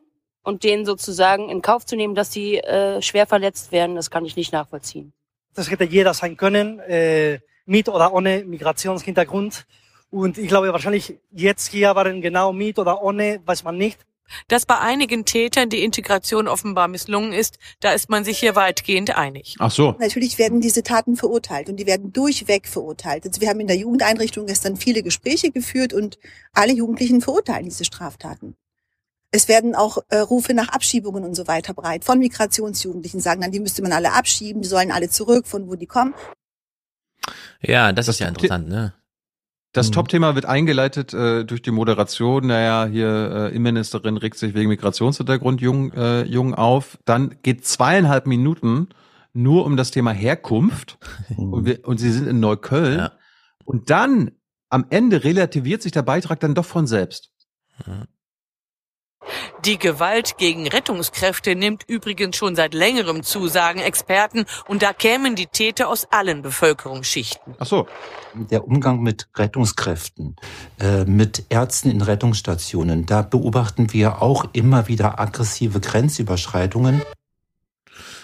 und 0.48 0.64
denen 0.64 0.86
sozusagen 0.86 1.50
in 1.50 1.60
Kauf 1.60 1.84
zu 1.84 1.94
nehmen, 1.94 2.14
dass 2.14 2.32
sie 2.32 2.56
äh, 2.56 3.02
schwer 3.02 3.26
verletzt 3.26 3.70
werden, 3.70 3.96
das 3.96 4.10
kann 4.10 4.24
ich 4.24 4.34
nicht 4.34 4.50
nachvollziehen. 4.50 5.12
Das 5.54 5.70
hätte 5.70 5.84
jeder 5.84 6.14
sein 6.14 6.38
können, 6.38 6.80
äh, 6.80 7.40
mit 7.66 7.90
oder 7.90 8.14
ohne 8.14 8.44
Migrationshintergrund. 8.46 9.66
Und 10.10 10.38
ich 10.38 10.48
glaube 10.48 10.72
wahrscheinlich 10.72 11.18
jetzt 11.30 11.70
hier 11.70 11.94
waren 11.94 12.22
genau 12.22 12.54
mit 12.54 12.78
oder 12.78 13.02
ohne, 13.02 13.42
weiß 13.44 13.62
man 13.62 13.76
nicht. 13.76 14.00
Dass 14.48 14.64
bei 14.64 14.78
einigen 14.78 15.26
Tätern 15.26 15.68
die 15.68 15.84
Integration 15.84 16.48
offenbar 16.48 16.88
misslungen 16.88 17.34
ist, 17.34 17.58
da 17.80 17.92
ist 17.92 18.08
man 18.08 18.24
sich 18.24 18.38
hier 18.38 18.56
weitgehend 18.56 19.16
einig. 19.16 19.56
Ach 19.58 19.70
so. 19.70 19.96
Natürlich 19.98 20.38
werden 20.38 20.62
diese 20.62 20.82
Taten 20.82 21.16
verurteilt 21.16 21.68
und 21.68 21.76
die 21.76 21.86
werden 21.86 22.10
durchweg 22.10 22.68
verurteilt. 22.68 23.26
Also 23.26 23.42
wir 23.42 23.50
haben 23.50 23.60
in 23.60 23.66
der 23.66 23.76
Jugendeinrichtung 23.76 24.46
gestern 24.46 24.76
viele 24.76 25.02
Gespräche 25.02 25.50
geführt 25.50 25.92
und 25.92 26.18
alle 26.54 26.72
Jugendlichen 26.72 27.20
verurteilen 27.20 27.66
diese 27.66 27.84
Straftaten. 27.84 28.56
Es 29.30 29.48
werden 29.48 29.74
auch 29.74 29.98
äh, 30.08 30.18
Rufe 30.18 30.54
nach 30.54 30.68
Abschiebungen 30.68 31.24
und 31.24 31.34
so 31.34 31.46
weiter 31.46 31.74
breit 31.74 32.04
von 32.04 32.18
Migrationsjugendlichen, 32.18 33.20
sagen 33.20 33.42
dann, 33.42 33.52
die 33.52 33.60
müsste 33.60 33.82
man 33.82 33.92
alle 33.92 34.12
abschieben, 34.12 34.62
die 34.62 34.68
sollen 34.68 34.90
alle 34.90 35.10
zurück, 35.10 35.46
von 35.46 35.68
wo 35.68 35.74
die 35.74 35.86
kommen. 35.86 36.14
Ja, 37.60 37.92
das, 37.92 38.08
ist 38.08 38.20
ja 38.20 38.28
interessant, 38.28 38.68
ne? 38.68 38.94
Das 39.72 39.90
Top-Thema 39.90 40.34
wird 40.34 40.46
eingeleitet 40.46 41.12
äh, 41.12 41.44
durch 41.44 41.60
die 41.60 41.70
Moderation. 41.70 42.46
Naja, 42.46 42.86
hier 42.90 43.08
äh, 43.08 43.48
Innenministerin 43.50 44.16
regt 44.16 44.38
sich 44.38 44.54
wegen 44.54 44.70
Migrationshintergrund 44.70 45.60
jung, 45.60 45.92
äh, 45.92 46.22
jung 46.22 46.54
auf. 46.54 46.98
Dann 47.04 47.36
geht 47.42 47.66
zweieinhalb 47.66 48.26
Minuten 48.26 48.88
nur 49.34 49.66
um 49.66 49.76
das 49.76 49.90
Thema 49.90 50.10
Herkunft 50.12 50.98
und, 51.36 51.66
wir, 51.66 51.86
und 51.86 51.98
sie 51.98 52.10
sind 52.10 52.26
in 52.26 52.40
Neukölln. 52.40 53.08
Und 53.64 53.90
dann 53.90 54.32
am 54.70 54.86
Ende 54.88 55.22
relativiert 55.22 55.82
sich 55.82 55.92
der 55.92 56.02
Beitrag 56.02 56.40
dann 56.40 56.54
doch 56.54 56.64
von 56.64 56.86
selbst. 56.86 57.30
Die 59.64 59.78
Gewalt 59.78 60.38
gegen 60.38 60.68
Rettungskräfte 60.68 61.54
nimmt 61.56 61.82
übrigens 61.88 62.36
schon 62.36 62.54
seit 62.54 62.74
längerem 62.74 63.22
zu, 63.22 63.48
sagen 63.48 63.80
Experten, 63.80 64.46
und 64.68 64.82
da 64.82 64.92
kämen 64.92 65.34
die 65.34 65.46
Täter 65.46 65.88
aus 65.88 66.06
allen 66.10 66.42
Bevölkerungsschichten. 66.42 67.54
Ach 67.58 67.66
so. 67.66 67.86
Der 68.34 68.66
Umgang 68.66 69.00
mit 69.02 69.28
Rettungskräften, 69.36 70.36
äh, 70.80 71.04
mit 71.04 71.46
Ärzten 71.48 71.90
in 71.90 72.02
Rettungsstationen, 72.02 73.06
da 73.06 73.22
beobachten 73.22 73.92
wir 73.92 74.22
auch 74.22 74.44
immer 74.52 74.86
wieder 74.88 75.18
aggressive 75.18 75.80
Grenzüberschreitungen. 75.80 77.02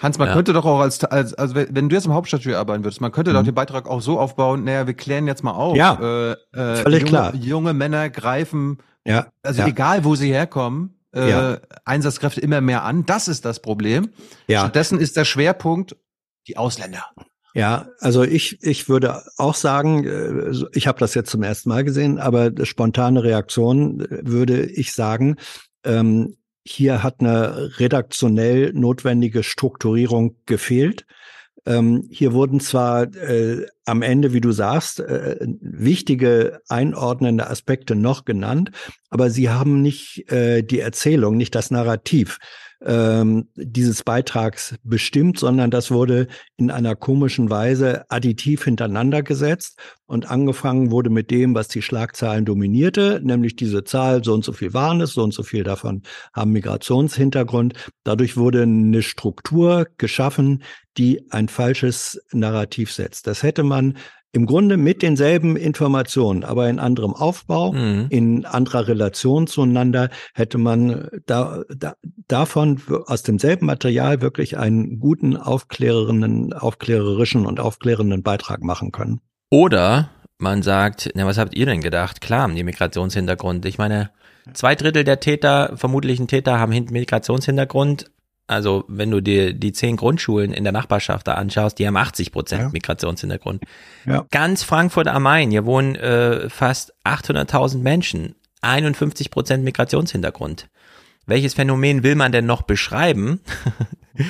Hans, 0.02 0.18
man 0.18 0.28
Ja. 0.28 0.34
könnte 0.34 0.52
doch 0.52 0.64
auch 0.66 0.81
als, 0.81 1.02
als 1.05 1.34
also 1.34 1.55
wenn 1.55 1.89
du 1.89 1.97
jetzt 1.97 2.05
im 2.06 2.12
Hauptstadtstudio 2.12 2.58
arbeiten 2.58 2.84
würdest, 2.84 3.00
man 3.00 3.10
könnte 3.10 3.32
doch 3.32 3.42
den 3.42 3.55
Beitrag 3.55 3.89
auch 3.89 4.00
so 4.00 4.20
aufbauen, 4.20 4.64
naja, 4.64 4.86
wir 4.86 4.94
klären 4.94 5.26
jetzt 5.26 5.42
mal 5.42 5.52
auf. 5.52 5.76
Ja, 5.76 5.98
äh, 6.00 6.32
äh, 6.52 6.76
völlig 6.76 7.00
junge, 7.00 7.10
klar. 7.10 7.34
junge 7.34 7.73
Männer 7.73 8.10
greifen, 8.10 8.78
Ja, 9.07 9.28
also 9.42 9.62
ja. 9.62 9.68
egal 9.68 10.05
wo 10.05 10.15
sie 10.15 10.33
herkommen, 10.33 10.99
äh, 11.15 11.31
Ja. 11.31 11.60
Einsatzkräfte 11.84 12.41
immer 12.41 12.60
mehr 12.60 12.84
an. 12.84 13.07
Das 13.07 13.28
ist 13.28 13.44
das 13.44 13.60
Problem. 13.60 14.10
Ja. 14.47 14.60
Stattdessen 14.60 14.99
ist 14.99 15.16
der 15.16 15.24
Schwerpunkt 15.24 15.97
die 16.49 16.57
Ausländer. 16.57 17.05
Ja, 17.55 17.89
also 18.00 18.24
ich, 18.24 18.62
ich 18.62 18.89
würde 18.89 19.23
auch 19.36 19.55
sagen, 19.55 20.05
äh, 20.05 20.52
ich 20.73 20.89
habe 20.89 20.99
das 20.99 21.15
jetzt 21.15 21.31
zum 21.31 21.42
ersten 21.42 21.68
Mal 21.68 21.84
gesehen, 21.84 22.18
aber 22.18 22.50
spontane 22.65 23.23
Reaktion 23.23 24.00
äh, 24.00 24.26
würde 24.26 24.66
ich 24.66 24.92
sagen, 24.92 25.36
ähm, 25.84 26.36
hier 26.66 27.02
hat 27.02 27.20
eine 27.20 27.78
redaktionell 27.78 28.73
notwendige 28.73 29.42
Strukturierung 29.42 30.36
gefehlt. 30.47 31.07
Ähm, 31.67 32.07
hier 32.10 32.33
wurden 32.33 32.60
zwar 32.60 33.05
äh, 33.15 33.67
am 33.84 34.02
Ende, 34.02 34.33
wie 34.33 34.41
du 34.41 34.52
sagst, 34.52 35.01
äh, 35.01 35.36
wichtige 35.60 36.60
einordnende 36.68 37.49
Aspekte 37.49 37.94
noch 37.94 38.25
genannt, 38.25 38.70
aber 39.10 39.31
sie 39.31 39.51
haben 39.51 39.81
nicht 39.83 40.31
äh, 40.31 40.62
die 40.62 40.81
Erzählung, 40.81 41.36
nicht 41.36 41.55
das 41.55 41.70
Narrativ 41.70 42.39
ähm, 42.84 43.49
dieses 43.55 44.02
Beitrags 44.02 44.75
bestimmt, 44.83 45.39
sondern 45.39 45.70
das 45.70 45.91
wurde 45.91 46.28
in 46.57 46.70
einer 46.70 46.94
komischen 46.94 47.51
Weise 47.51 48.05
additiv 48.10 48.65
hintereinander 48.65 49.23
gesetzt 49.23 49.78
und 50.07 50.31
angefangen 50.31 50.91
wurde 50.91 51.10
mit 51.10 51.31
dem, 51.31 51.55
was 51.55 51.68
die 51.68 51.83
Schlagzeilen 51.83 52.44
dominierte, 52.44 53.20
nämlich 53.23 53.57
diese 53.57 53.84
Zahl, 53.84 54.23
so 54.23 54.34
und 54.34 54.44
so 54.44 54.52
viel 54.52 54.75
waren 54.75 55.01
es, 55.01 55.12
so 55.12 55.23
und 55.23 55.33
so 55.33 55.43
viel 55.43 55.65
davon 55.65 56.02
haben 56.34 56.52
Migrationshintergrund. 56.52 57.75
Dadurch 58.05 58.36
wurde 58.36 58.62
eine 58.62 59.02
Struktur 59.02 59.86
geschaffen, 59.97 60.62
die 60.97 61.26
ein 61.31 61.48
falsches 61.48 62.20
Narrativ 62.32 62.92
setzt. 62.92 63.26
Das 63.26 63.42
hätte 63.42 63.62
man 63.62 63.97
im 64.32 64.47
Grunde 64.47 64.76
mit 64.76 65.02
denselben 65.02 65.56
Informationen, 65.56 66.42
aber 66.42 66.68
in 66.68 66.81
anderem 66.81 67.14
Aufbau, 67.14 67.73
in 68.08 68.44
anderer 68.44 68.89
Relation 68.89 69.47
zueinander, 69.47 70.10
hätte 70.34 70.58
man 70.58 71.08
da, 71.26 71.62
da, 71.68 71.94
davon 72.26 72.82
aus 73.06 73.23
demselben 73.23 73.66
Material 73.66 74.23
wirklich 74.23 74.58
einen 74.58 74.98
guten, 74.98 75.36
aufklärenden, 75.36 76.52
aufklärerischen 76.52 77.47
und 77.47 77.60
aufklärenden 77.60 78.24
Beitrag 78.24 78.64
machen 78.64 78.90
können. 78.90 79.20
Oder 79.50 80.10
man 80.39 80.62
sagt, 80.62 81.10
na, 81.14 81.26
was 81.26 81.39
habt 81.39 81.55
ihr 81.55 81.66
denn 81.66 81.81
gedacht? 81.81 82.20
Klar 82.20 82.42
haben 82.42 82.56
die 82.56 82.64
Migrationshintergrund. 82.64 83.64
Ich 83.66 83.78
meine, 83.78 84.10
zwei 84.52 84.74
Drittel 84.74 85.05
der 85.05 85.20
Täter, 85.20 85.76
vermutlichen 85.76 86.26
Täter, 86.26 86.58
haben 86.58 86.73
Hin- 86.73 86.89
Migrationshintergrund. 86.90 88.10
Also, 88.47 88.84
wenn 88.89 89.10
du 89.10 89.23
dir 89.23 89.55
die 89.55 89.73
zehn 89.73 89.97
Grundschulen 89.97 90.52
in 90.52 90.64
der 90.64 90.73
Nachbarschaft 90.73 91.26
da 91.26 91.34
anschaust, 91.34 91.78
die 91.78 91.86
haben 91.86 91.97
80 91.97 92.31
Prozent 92.31 92.73
Migrationshintergrund. 92.74 93.64
Ja. 94.05 94.26
Ganz 94.31 94.62
Frankfurt 94.62 95.08
am 95.08 95.23
Main, 95.23 95.50
hier 95.50 95.64
wohnen 95.64 95.94
äh, 95.94 96.50
fast 96.50 96.92
800.000 97.05 97.78
Menschen, 97.78 98.34
51 98.60 99.31
Prozent 99.31 99.64
Migrationshintergrund. 99.64 100.68
Welches 101.26 101.55
Phänomen 101.55 102.02
will 102.02 102.16
man 102.16 102.32
denn 102.32 102.44
noch 102.44 102.62
beschreiben? 102.62 103.40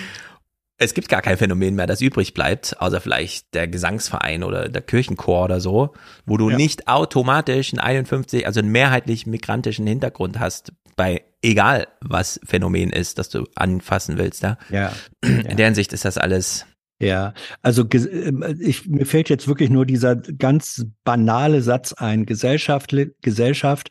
es 0.78 0.94
gibt 0.94 1.08
gar 1.08 1.22
kein 1.22 1.36
Phänomen 1.36 1.74
mehr, 1.74 1.86
das 1.86 2.00
übrig 2.00 2.34
bleibt, 2.34 2.80
außer 2.80 3.00
vielleicht 3.00 3.52
der 3.54 3.66
Gesangsverein 3.66 4.44
oder 4.44 4.68
der 4.68 4.82
Kirchenchor 4.82 5.44
oder 5.44 5.60
so, 5.60 5.92
wo 6.24 6.36
du 6.36 6.50
Ja. 6.50 6.56
nicht 6.56 6.86
automatisch 6.86 7.72
einen 7.72 7.80
51, 7.80 8.46
also 8.46 8.60
einen 8.60 8.70
mehrheitlich 8.70 9.26
migrantischen 9.26 9.86
Hintergrund 9.86 10.38
hast, 10.38 10.72
bei 10.97 11.24
egal 11.42 11.89
was 12.00 12.40
Phänomen 12.44 12.90
ist, 12.90 13.18
das 13.18 13.28
du 13.28 13.44
anfassen 13.55 14.18
willst. 14.18 14.42
Ja? 14.42 14.58
Ja. 14.70 14.92
In 15.23 15.56
der 15.56 15.66
Hinsicht 15.66 15.92
ist 15.92 16.05
das 16.05 16.18
alles. 16.18 16.66
Ja, 17.00 17.34
also 17.60 17.84
ähm, 17.92 18.56
ich, 18.60 18.86
mir 18.86 19.05
fällt 19.05 19.28
jetzt 19.28 19.48
wirklich 19.48 19.68
nur 19.68 19.84
dieser 19.84 20.16
ganz 20.16 20.86
banale 21.02 21.60
Satz 21.60 21.92
ein. 21.92 22.24
Gesellschaft, 22.24 22.94
Gesellschaft 23.20 23.90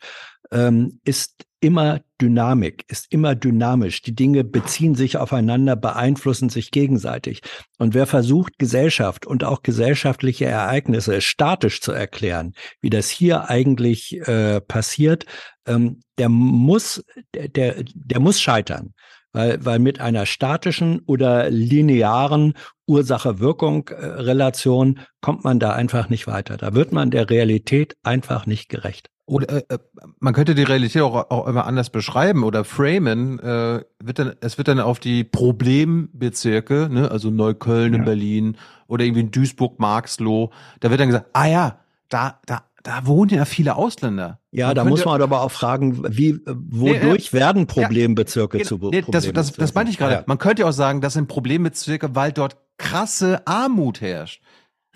ähm, 0.50 1.00
ist 1.04 1.44
immer 1.64 2.00
Dynamik, 2.20 2.84
ist 2.88 3.10
immer 3.10 3.34
dynamisch. 3.34 4.02
Die 4.02 4.14
Dinge 4.14 4.44
beziehen 4.44 4.94
sich 4.94 5.16
aufeinander, 5.16 5.76
beeinflussen 5.76 6.50
sich 6.50 6.70
gegenseitig. 6.70 7.40
Und 7.78 7.94
wer 7.94 8.06
versucht, 8.06 8.58
Gesellschaft 8.58 9.24
und 9.26 9.44
auch 9.44 9.62
gesellschaftliche 9.62 10.44
Ereignisse 10.44 11.22
statisch 11.22 11.80
zu 11.80 11.92
erklären, 11.92 12.52
wie 12.82 12.90
das 12.90 13.08
hier 13.08 13.48
eigentlich 13.48 14.20
äh, 14.28 14.60
passiert, 14.60 15.24
ähm, 15.66 16.00
der 16.18 16.28
muss, 16.28 17.02
der, 17.34 17.48
der, 17.48 17.82
der 17.94 18.20
muss 18.20 18.42
scheitern. 18.42 18.92
Weil, 19.32 19.64
weil 19.64 19.78
mit 19.80 20.00
einer 20.00 20.26
statischen 20.26 21.00
oder 21.06 21.48
linearen 21.50 22.52
Ursache-Wirkung-Relation 22.86 25.00
kommt 25.22 25.42
man 25.42 25.58
da 25.58 25.72
einfach 25.72 26.10
nicht 26.10 26.28
weiter. 26.28 26.58
Da 26.58 26.74
wird 26.74 26.92
man 26.92 27.10
der 27.10 27.30
Realität 27.30 27.96
einfach 28.04 28.46
nicht 28.46 28.68
gerecht. 28.68 29.08
Oder 29.26 29.48
äh, 29.56 29.62
äh, 29.68 29.78
man 30.20 30.34
könnte 30.34 30.54
die 30.54 30.64
Realität 30.64 31.00
auch, 31.02 31.30
auch 31.30 31.46
immer 31.46 31.66
anders 31.66 31.88
beschreiben 31.90 32.44
oder 32.44 32.64
framen. 32.64 33.38
Äh, 33.38 33.82
wird 34.02 34.18
dann, 34.18 34.34
es 34.40 34.58
wird 34.58 34.68
dann 34.68 34.80
auf 34.80 34.98
die 34.98 35.24
Problembezirke, 35.24 36.88
ne, 36.90 37.10
also 37.10 37.30
Neukölln 37.30 37.94
in 37.94 38.04
Berlin 38.04 38.56
oder 38.86 39.04
irgendwie 39.04 39.22
in 39.22 39.30
Duisburg, 39.30 39.78
Marxloh, 39.80 40.50
da 40.80 40.90
wird 40.90 41.00
dann 41.00 41.08
gesagt, 41.08 41.26
ah 41.32 41.46
ja, 41.46 41.78
da, 42.10 42.38
da, 42.46 42.64
da 42.82 43.06
wohnen 43.06 43.30
ja 43.30 43.44
viele 43.46 43.76
Ausländer. 43.76 44.40
Ja, 44.50 44.66
Man 44.66 44.74
da 44.76 44.82
könnte- 44.82 44.90
muss 44.90 45.04
man 45.06 45.22
aber 45.22 45.40
auch 45.40 45.50
fragen, 45.50 46.04
wie, 46.16 46.38
wodurch 46.46 47.32
Nee, 47.32 47.38
äh, 47.38 47.40
werden 47.40 47.66
Problembezirke 47.66 48.60
zu 48.62 48.76
Nee, 48.76 49.04
das, 49.08 49.32
das, 49.32 49.52
das 49.52 49.74
meinte 49.74 49.90
ich 49.90 49.98
gerade. 49.98 50.14
Ja. 50.14 50.24
Man 50.26 50.38
könnte 50.38 50.62
ja 50.62 50.68
auch 50.68 50.72
sagen, 50.72 51.00
das 51.00 51.14
sind 51.14 51.28
Problembezirke, 51.28 52.14
weil 52.14 52.32
dort 52.32 52.58
krasse 52.76 53.46
Armut 53.46 54.00
herrscht. 54.00 54.42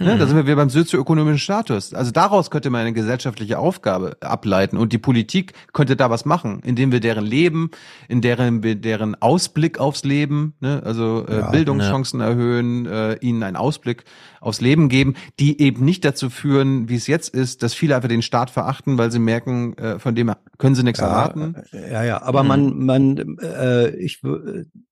Ne? 0.00 0.14
Mhm. 0.14 0.18
Da 0.20 0.26
sind 0.28 0.36
wir 0.36 0.46
wieder 0.46 0.56
beim 0.56 0.70
sozioökonomischen 0.70 1.38
Status. 1.38 1.92
Also 1.92 2.12
daraus 2.12 2.50
könnte 2.50 2.70
man 2.70 2.82
eine 2.82 2.92
gesellschaftliche 2.92 3.58
Aufgabe 3.58 4.16
ableiten 4.20 4.76
und 4.76 4.92
die 4.92 4.98
Politik 4.98 5.54
könnte 5.72 5.96
da 5.96 6.08
was 6.08 6.24
machen, 6.24 6.60
indem 6.64 6.92
wir 6.92 7.00
deren 7.00 7.26
Leben, 7.26 7.70
in 8.08 8.20
deren 8.20 8.62
wir 8.62 8.76
deren 8.76 9.20
Ausblick 9.20 9.78
aufs 9.80 10.04
Leben, 10.04 10.54
ne? 10.60 10.82
also 10.84 11.26
äh, 11.26 11.38
Ja. 11.38 11.50
Bildungschancen 11.50 12.20
erhöhen, 12.20 12.86
äh, 12.86 13.14
ihnen 13.16 13.42
einen 13.42 13.56
Ausblick 13.56 14.04
aufs 14.40 14.60
Leben 14.60 14.88
geben, 14.88 15.14
die 15.40 15.60
eben 15.60 15.84
nicht 15.84 16.04
dazu 16.04 16.30
führen, 16.30 16.88
wie 16.88 16.94
es 16.94 17.08
jetzt 17.08 17.34
ist, 17.34 17.64
dass 17.64 17.74
viele 17.74 17.96
einfach 17.96 18.08
den 18.08 18.22
Staat 18.22 18.50
verachten, 18.50 18.98
weil 18.98 19.10
sie 19.10 19.18
merken, 19.18 19.76
äh, 19.78 19.98
von 19.98 20.14
dem 20.14 20.32
können 20.58 20.76
sie 20.76 20.84
nichts 20.84 21.00
Ja, 21.00 21.06
erwarten. 21.08 21.56
Ja, 21.72 22.04
ja, 22.04 22.22
aber 22.22 22.42
Mhm. 22.44 22.48
man, 22.48 22.78
man, 22.86 23.38
äh, 23.38 23.88
ich, 23.96 24.22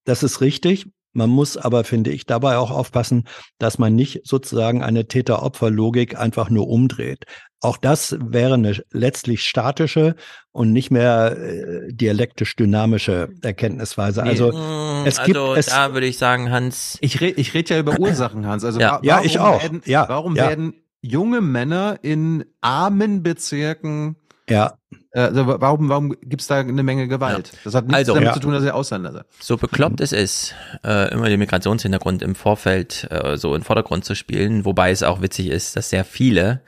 das 0.04 0.22
ist 0.24 0.40
richtig. 0.40 0.88
Man 1.16 1.30
muss 1.30 1.56
aber, 1.56 1.84
finde 1.84 2.10
ich, 2.10 2.26
dabei 2.26 2.58
auch 2.58 2.70
aufpassen, 2.70 3.24
dass 3.58 3.78
man 3.78 3.94
nicht 3.94 4.20
sozusagen 4.24 4.82
eine 4.82 5.08
Täter-Opfer-Logik 5.08 6.18
einfach 6.18 6.50
nur 6.50 6.68
umdreht. 6.68 7.24
Auch 7.60 7.78
das 7.78 8.16
wäre 8.20 8.54
eine 8.54 8.78
letztlich 8.92 9.44
statische 9.44 10.14
und 10.52 10.72
nicht 10.72 10.90
mehr 10.90 11.36
äh, 11.38 11.92
dialektisch-dynamische 11.92 13.30
Erkenntnisweise. 13.42 14.22
Also 14.22 14.52
Mm, 14.52 15.06
es 15.06 15.22
gibt 15.24 15.38
also 15.38 15.54
es. 15.54 15.66
da 15.66 15.94
würde 15.94 16.06
ich 16.06 16.18
sagen, 16.18 16.50
Hans. 16.50 16.98
Ich 17.00 17.20
rede 17.20 17.40
ich 17.40 17.54
red 17.54 17.70
ja 17.70 17.78
über 17.78 17.98
Ursachen, 17.98 18.46
Hans. 18.46 18.64
Also 18.64 18.78
Ja. 18.78 19.00
Ja, 19.02 19.14
warum 19.14 19.26
ich 19.26 19.38
auch. 19.38 19.62
Werden, 19.62 19.82
Ja, 19.86 20.04
warum 20.08 20.36
ja. 20.36 20.48
werden 20.48 20.74
junge 21.00 21.40
Männer 21.40 21.98
in 22.02 22.44
armen 22.60 23.22
Bezirken 23.22 24.16
Ja. 24.48 24.74
äh, 25.12 25.20
Also 25.20 25.46
wa- 25.46 25.56
warum, 25.60 25.88
warum 25.88 26.14
gibt's 26.22 26.46
da 26.46 26.60
eine 26.60 26.82
Menge 26.82 27.08
Gewalt? 27.08 27.52
Das 27.64 27.74
hat 27.74 27.84
nichts 27.86 27.96
Also- 27.98 28.14
damit 28.14 28.28
Ja. 28.28 28.32
zu 28.34 28.40
tun, 28.40 28.52
dass 28.52 28.62
ihr 28.64 28.74
Ausländer 28.74 29.12
seid. 29.12 29.24
So 29.40 29.56
bekloppt 29.56 30.00
es 30.00 30.12
ist, 30.12 30.54
äh, 30.84 31.12
immer 31.12 31.28
den 31.28 31.38
Migrationshintergrund 31.40 32.22
im 32.22 32.34
Vorfeld 32.34 33.08
äh, 33.10 33.36
so 33.36 33.54
in 33.54 33.62
Vordergrund 33.62 34.04
zu 34.04 34.14
spielen, 34.14 34.64
wobei 34.64 34.90
es 34.90 35.02
auch 35.02 35.20
witzig 35.22 35.48
ist, 35.48 35.74
dass 35.76 35.90
sehr 35.90 36.04
viele 36.04 36.62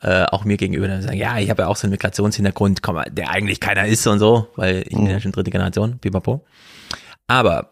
äh, 0.00 0.24
auch 0.26 0.44
mir 0.44 0.56
gegenüber 0.56 0.86
dann 0.86 1.02
sagen, 1.02 1.16
ja, 1.18 1.38
ich 1.38 1.50
habe 1.50 1.62
ja 1.62 1.68
auch 1.68 1.74
so 1.76 1.86
einen 1.86 1.90
Migrationshintergrund, 1.90 2.82
komm, 2.84 3.02
der 3.10 3.30
eigentlich 3.30 3.58
keiner 3.58 3.84
ist 3.88 4.06
und 4.06 4.20
so, 4.20 4.46
weil 4.54 4.82
ich 4.86 4.94
bin 4.94 5.06
ja 5.10 5.18
schon 5.20 5.32
dritte 5.32 5.50
Generation, 5.50 5.98
pipapo. 5.98 6.46
Aber 7.26 7.70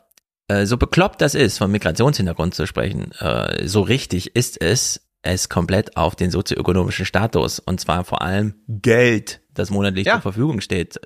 äh, 0.48 0.66
so 0.66 0.76
bekloppt 0.76 1.20
das 1.22 1.34
ist, 1.36 1.58
vom 1.58 1.70
Migrationshintergrund 1.70 2.54
zu 2.54 2.66
sprechen, 2.66 3.12
äh, 3.20 3.66
so 3.66 3.80
richtig 3.80 4.34
ist 4.36 4.60
es, 4.60 5.05
es 5.26 5.48
komplett 5.48 5.96
auf 5.96 6.16
den 6.16 6.30
sozioökonomischen 6.30 7.04
Status 7.06 7.58
und 7.58 7.80
zwar 7.80 8.04
vor 8.04 8.22
allem 8.22 8.54
Geld, 8.68 9.40
das 9.54 9.70
monatlich 9.70 10.06
Ja. 10.06 10.14
zur 10.14 10.22
Verfügung 10.22 10.60
steht, 10.60 10.98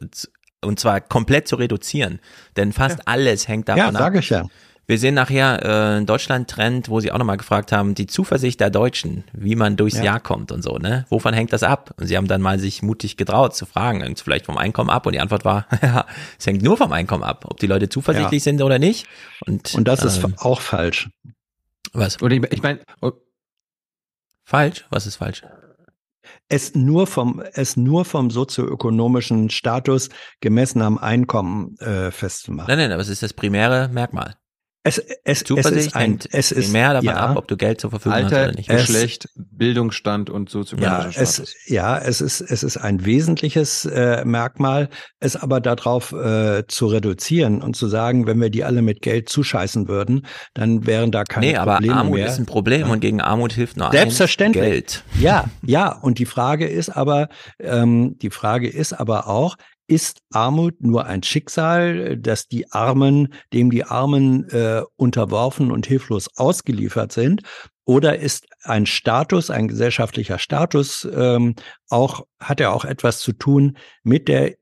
und 0.63 0.79
zwar 0.79 1.01
komplett 1.01 1.49
zu 1.49 1.57
reduzieren. 1.57 2.21
Denn 2.57 2.73
fast 2.73 3.09
alles 3.09 3.49
hängt 3.49 3.69
davon 3.69 3.79
Ja, 3.79 3.87
ab. 3.89 3.95
sage 3.95 4.19
ich 4.21 4.29
ja. 4.31 4.47
Wir 4.87 4.99
sehen 4.99 5.15
nachher 5.15 5.63
äh, 5.65 5.97
einen 5.99 6.07
Deutschland-Trend, 6.07 6.89
wo 6.89 6.99
sie 6.99 7.13
auch 7.13 7.19
nochmal 7.19 7.37
gefragt 7.37 7.71
haben, 7.71 7.95
die 7.95 8.09
Zuversicht 8.09 8.59
der 8.59 8.71
Deutschen, 8.71 9.23
wie 9.33 9.55
man 9.55 9.77
durchs 9.77 9.99
Ja. 9.99 10.03
Jahr 10.03 10.21
kommt 10.21 10.51
und 10.51 10.63
so, 10.63 10.79
ne? 10.79 11.07
Wovon 11.11 11.33
hängt 11.33 11.53
das 11.53 11.63
ab? 11.63 11.95
Und 11.97 12.09
sie 12.09 12.17
haben 12.17 12.27
dann 12.27 12.43
mal 12.43 12.59
sich 12.59 12.83
mutig 12.83 13.17
getraut 13.17 13.55
zu 13.55 13.67
fragen, 13.67 14.01
hängt 14.03 14.19
vielleicht 14.19 14.47
vom 14.47 14.57
Einkommen 14.59 14.91
ab? 14.91 15.07
Und 15.07 15.13
die 15.13 15.21
Antwort 15.21 15.45
war, 15.45 15.67
ja, 15.83 16.07
es 16.37 16.45
hängt 16.47 16.63
nur 16.63 16.77
vom 16.77 16.91
Einkommen 16.93 17.23
ab, 17.23 17.45
ob 17.49 17.61
die 17.61 17.69
Leute 17.69 17.89
zuversichtlich 17.89 18.41
Ja. 18.43 18.45
sind 18.51 18.63
oder 18.63 18.81
nicht. 18.81 19.07
Und, 19.47 19.73
Und 19.75 19.87
das 19.87 20.03
ist 20.03 20.25
ähm, 20.25 20.35
auch 20.39 20.61
falsch. 20.61 21.09
was? 21.93 22.21
Oder 22.21 22.35
ich, 22.35 22.43
ich 22.53 22.63
meine, 22.63 22.81
Falsch? 24.51 24.85
Was 24.91 25.07
ist 25.07 25.15
falsch? 25.15 25.45
es 26.49 26.75
nur 26.75 27.07
vom 27.07 27.41
es 27.53 27.77
nur 27.77 28.05
vom 28.05 28.31
sozioökonomischen 28.31 29.49
Status 29.51 30.09
gemessen 30.41 30.83
am 30.83 30.99
Einkommen 30.99 31.77
äh, 31.79 32.11
festzumachen. 32.11 32.69
Nein, 32.69 32.79
nein, 32.79 32.93
aber 32.93 33.01
es 33.01 33.09
ist 33.09 33.23
das 33.23 33.33
primäre 33.33 33.89
Merkmal. 33.89 34.35
Es, 34.83 34.97
es, 34.97 35.15
es 35.25 35.45
Zuversicht 35.45 35.89
ist 35.89 35.95
ein, 35.97 36.03
hängt 36.03 36.29
es 36.33 36.53
ist 36.53 36.67
primär 36.67 36.95
davon 36.95 37.07
ja, 37.07 37.17
ab, 37.17 37.37
ob 37.37 37.47
du 37.49 37.59
Geld 37.59 37.83
zur 37.83 37.91
Verfügung 37.91 38.17
hast 38.17 38.25
Alter, 38.33 38.45
oder 38.45 38.53
nicht. 38.57 38.71
Es- 38.71 38.87
Geschlecht, 38.87 39.29
Bildungsstand 39.37 40.31
und 40.31 40.49
sozioökonomischer 40.49 41.21
ja, 41.21 41.27
Status. 41.27 41.39
es, 41.39 41.69
ja, 41.69 41.99
es 41.99 42.21
ist 42.23 42.41
es 42.41 42.63
ist 42.63 42.79
ein 42.79 43.05
wesentliches 43.05 43.85
äh, 43.85 44.25
Merkmal, 44.25 44.89
es 45.19 45.37
aber 45.37 45.61
darauf 45.61 46.13
äh, 46.13 46.67
zu 46.67 46.87
reduzieren 46.87 47.61
und 47.61 47.77
zu 47.77 47.89
sagen, 47.89 48.27
wenn 48.27 48.41
wir 48.41 48.49
die 48.49 48.65
alle 48.65 48.81
mit 48.81 49.03
Geld 49.03 49.29
zuscheißen 49.29 49.87
würden, 49.87 50.27
dann 50.55 50.87
wären 50.87 51.11
da 51.11 51.25
keine 51.25 51.47
nee, 51.47 51.57
aber 51.57 51.75
Probleme 51.75 51.97
Armut 51.97 52.15
mehr. 52.15 52.27
ist 52.27 52.39
ein 52.39 52.47
Problem 52.47 52.89
und 52.89 53.01
gegen 53.01 53.21
Armut 53.21 53.53
hilft 53.53 53.77
nur 53.77 53.91
Selbstverständlich. 53.91 54.65
Geld. 54.65 55.05
Ja, 55.19 55.45
ja. 55.63 55.93
Und 55.93 56.19
die 56.19 56.27
Frage 56.27 56.67
ist 56.67 56.89
aber, 56.89 57.29
ähm, 57.59 58.17
die 58.23 58.31
Frage 58.31 58.69
ist 58.69 58.95
aber 58.95 59.29
auch, 59.29 59.57
ist 59.91 60.23
Armut 60.31 60.81
nur 60.83 61.07
ein 61.07 61.25
Schicksal, 61.25 62.17
dass 62.17 62.47
die 62.47 62.71
Armen, 62.71 63.35
dem 63.53 63.71
die 63.71 63.83
Armen 63.83 64.49
äh, 64.51 64.83
unterworfen 64.95 65.73
und 65.73 65.85
hilflos 65.85 66.29
ausgeliefert 66.37 67.11
sind? 67.11 67.43
Oder 67.85 68.21
ist 68.21 68.47
ein 68.63 68.87
Status, 68.87 69.51
ein 69.51 69.67
gesellschaftlicher 69.67 70.39
Status, 70.39 71.09
ähm, 71.13 71.57
auch, 71.89 72.25
hat 72.39 72.61
er 72.61 72.73
auch 72.73 72.85
etwas 72.85 73.19
zu 73.19 73.33
tun 73.33 73.77
mit 74.05 74.29
der, 74.29 74.55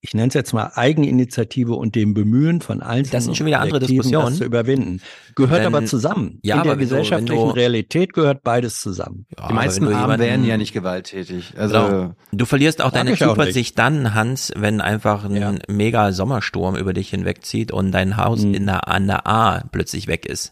ich 0.00 0.14
nenne 0.14 0.28
es 0.28 0.34
jetzt 0.34 0.52
mal 0.52 0.70
Eigeninitiative 0.74 1.74
und 1.74 1.94
dem 1.94 2.14
Bemühen 2.14 2.60
von 2.60 2.80
Einzelnen 2.82 3.10
Das 3.12 3.24
sind 3.24 3.36
schon 3.36 3.46
wieder 3.46 3.60
andere 3.60 3.80
Diskussionen. 3.80 4.26
Das 4.26 4.36
zu 4.38 4.44
überwinden. 4.44 5.00
Gehört 5.34 5.60
Wenn- 5.60 5.66
aber 5.66 5.84
zusammen. 5.84 6.38
Ja, 6.42 6.58
In 6.58 6.62
der 6.64 6.76
gesellschaftlichen 6.76 7.48
du- 7.48 7.50
Realität 7.50 8.12
gehört 8.12 8.42
beides 8.44 8.80
zusammen. 8.80 9.26
Ja, 9.36 9.48
Die 9.48 9.54
meisten 9.54 9.88
Armen 9.92 10.18
werden 10.20 10.44
ja 10.44 10.56
nicht 10.58 10.72
gewalttätig. 10.72 11.54
Also 11.56 11.74
Genau. 11.74 12.14
Du 12.32 12.44
verlierst 12.44 12.82
auch 12.82 12.90
deine 12.92 13.16
Zuversicht 13.16 13.78
dann, 13.78 14.14
Hans, 14.14 14.52
wenn 14.54 14.80
einfach 14.80 15.24
ein 15.24 15.34
Ja. 15.36 15.54
mega 15.68 16.12
Sommersturm 16.12 16.76
über 16.76 16.92
dich 16.92 17.10
hinwegzieht 17.10 17.72
und 17.72 17.90
dein 17.92 18.16
Haus 18.16 18.42
Mhm. 18.44 18.54
in 18.54 18.66
der, 18.66 18.88
an 18.88 19.06
der 19.06 19.26
A 19.26 19.64
plötzlich 19.72 20.06
weg 20.06 20.24
ist. 20.26 20.50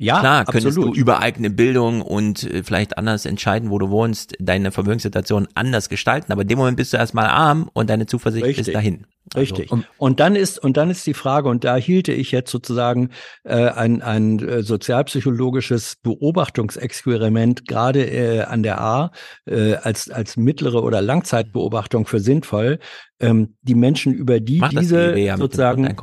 Ja, 0.00 0.20
Klar, 0.20 0.44
könntest 0.46 0.78
absolut. 0.78 0.96
du 0.96 1.00
über 1.00 1.20
eigene 1.20 1.50
Bildung 1.50 2.00
und 2.00 2.44
äh, 2.44 2.62
vielleicht 2.62 2.96
anders 2.96 3.26
entscheiden, 3.26 3.68
wo 3.68 3.78
du 3.78 3.90
wohnst, 3.90 4.34
deine 4.40 4.72
Vermögenssituation 4.72 5.46
anders 5.54 5.90
gestalten, 5.90 6.32
aber 6.32 6.40
in 6.40 6.48
dem 6.48 6.56
Moment 6.56 6.78
bist 6.78 6.94
du 6.94 6.96
erstmal 6.96 7.26
arm 7.26 7.68
und 7.74 7.90
deine 7.90 8.06
Zuversicht 8.06 8.46
ist 8.46 8.56
Richtig. 8.56 8.72
dahin. 8.72 9.06
Richtig. 9.36 9.70
Also, 9.70 9.84
und 9.98 10.18
dann 10.18 10.36
ist 10.36 10.58
und 10.58 10.78
dann 10.78 10.88
ist 10.88 11.06
die 11.06 11.12
Frage 11.12 11.50
und 11.50 11.64
da 11.64 11.76
hielte 11.76 12.12
ich 12.12 12.32
jetzt 12.32 12.50
sozusagen 12.50 13.10
äh, 13.44 13.68
ein 13.68 14.00
ein 14.00 14.38
äh, 14.40 14.62
sozialpsychologisches 14.62 15.96
Beobachtungsexperiment 16.02 17.68
gerade 17.68 18.06
äh, 18.06 18.40
an 18.40 18.62
der 18.62 18.80
A 18.80 19.12
äh, 19.44 19.74
als 19.74 20.10
als 20.10 20.38
mittlere 20.38 20.82
oder 20.82 21.02
Langzeitbeobachtung 21.02 22.06
für 22.06 22.20
sinnvoll. 22.20 22.78
Ähm, 23.20 23.56
die 23.60 23.74
Menschen 23.74 24.14
über 24.14 24.40
die 24.40 24.62
diese 24.72 25.14
sozusagen. 25.36 25.94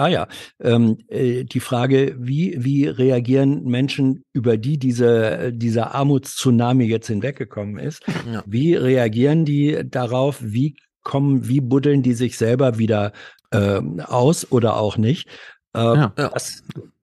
Ah 0.00 0.08
ja, 0.08 0.28
ähm, 0.62 0.96
äh, 1.08 1.44
die 1.44 1.60
Frage, 1.60 2.16
wie, 2.18 2.56
wie 2.58 2.86
reagieren 2.86 3.64
Menschen, 3.64 4.24
über 4.32 4.56
die 4.56 4.78
diese, 4.78 5.52
dieser 5.52 5.94
Armutstsunami 5.94 6.84
jetzt 6.86 7.08
hinweggekommen 7.08 7.78
ist, 7.78 8.02
Ja. 8.32 8.42
wie 8.46 8.74
reagieren 8.74 9.44
die 9.44 9.78
darauf, 9.84 10.38
wie 10.40 10.76
kommen, 11.02 11.46
wie 11.48 11.60
buddeln 11.60 12.02
die 12.02 12.14
sich 12.14 12.38
selber 12.38 12.78
wieder 12.78 13.12
ähm, 13.52 14.00
aus 14.00 14.50
oder 14.50 14.76
auch 14.76 14.96
nicht? 14.96 15.28
Äh, 15.76 15.80
Ja. 15.80 16.12
Das, 16.16 16.62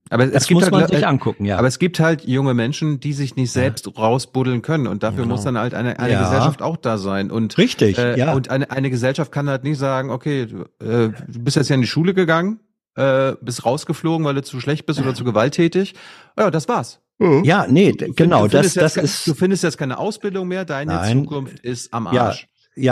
aber 0.09 0.23
es 0.23 0.31
das 0.31 0.47
gibt 0.47 0.55
muss 0.61 0.63
halt, 0.63 0.71
man 0.71 0.87
sich 0.87 1.05
angucken, 1.05 1.45
ja. 1.45 1.57
Aber 1.57 1.67
es 1.67 1.79
gibt 1.79 1.99
halt 1.99 2.23
junge 2.25 2.53
Menschen, 2.53 2.99
die 2.99 3.11
sich 3.13 3.35
nicht 3.35 3.51
selbst 3.51 3.87
rausbuddeln 3.97 4.61
können 4.61 4.87
und 4.87 5.03
dafür 5.03 5.23
Genau. 5.23 5.35
muss 5.35 5.43
dann 5.43 5.57
halt 5.57 5.73
eine, 5.73 5.99
eine 5.99 6.13
Ja. 6.13 6.23
Gesellschaft 6.23 6.61
auch 6.61 6.77
da 6.77 6.97
sein 6.97 7.29
und 7.29 7.57
Richtig, 7.57 7.97
äh, 7.99 8.17
ja. 8.17 8.33
und 8.33 8.49
eine, 8.49 8.71
eine 8.71 8.89
Gesellschaft 8.89 9.31
kann 9.31 9.49
halt 9.49 9.63
nicht 9.65 9.77
sagen, 9.77 10.09
okay, 10.09 10.45
du, 10.47 10.61
äh, 10.83 11.09
du 11.27 11.39
bist 11.43 11.57
jetzt 11.57 11.67
ja 11.69 11.75
in 11.75 11.81
die 11.81 11.87
Schule 11.87 12.13
gegangen, 12.13 12.61
äh, 12.97 13.35
bist 13.41 13.63
rausgeflogen, 13.65 14.25
weil 14.25 14.35
du 14.35 14.43
zu 14.43 14.59
schlecht 14.59 14.85
bist 14.85 14.99
oder 14.99 15.13
zu 15.13 15.23
gewalttätig. 15.23 15.93
Ja, 16.37 16.51
das 16.51 16.67
war's. 16.67 16.99
ja, 17.43 17.65
nee, 17.67 17.93
genau, 17.93 18.43
du 18.43 18.49
das, 18.49 18.73
findest 18.73 18.77
das 18.77 18.95
jetzt, 18.95 19.05
ist. 19.05 19.27
du 19.27 19.33
findest 19.33 19.63
jetzt 19.63 19.77
keine 19.77 19.97
Ausbildung 19.97 20.47
mehr, 20.47 20.65
deine 20.65 20.93
Nein. 20.95 21.23
Zukunft 21.23 21.59
ist 21.61 21.93
am 21.93 22.07
Arsch. 22.07 22.41
ja, 22.43 22.47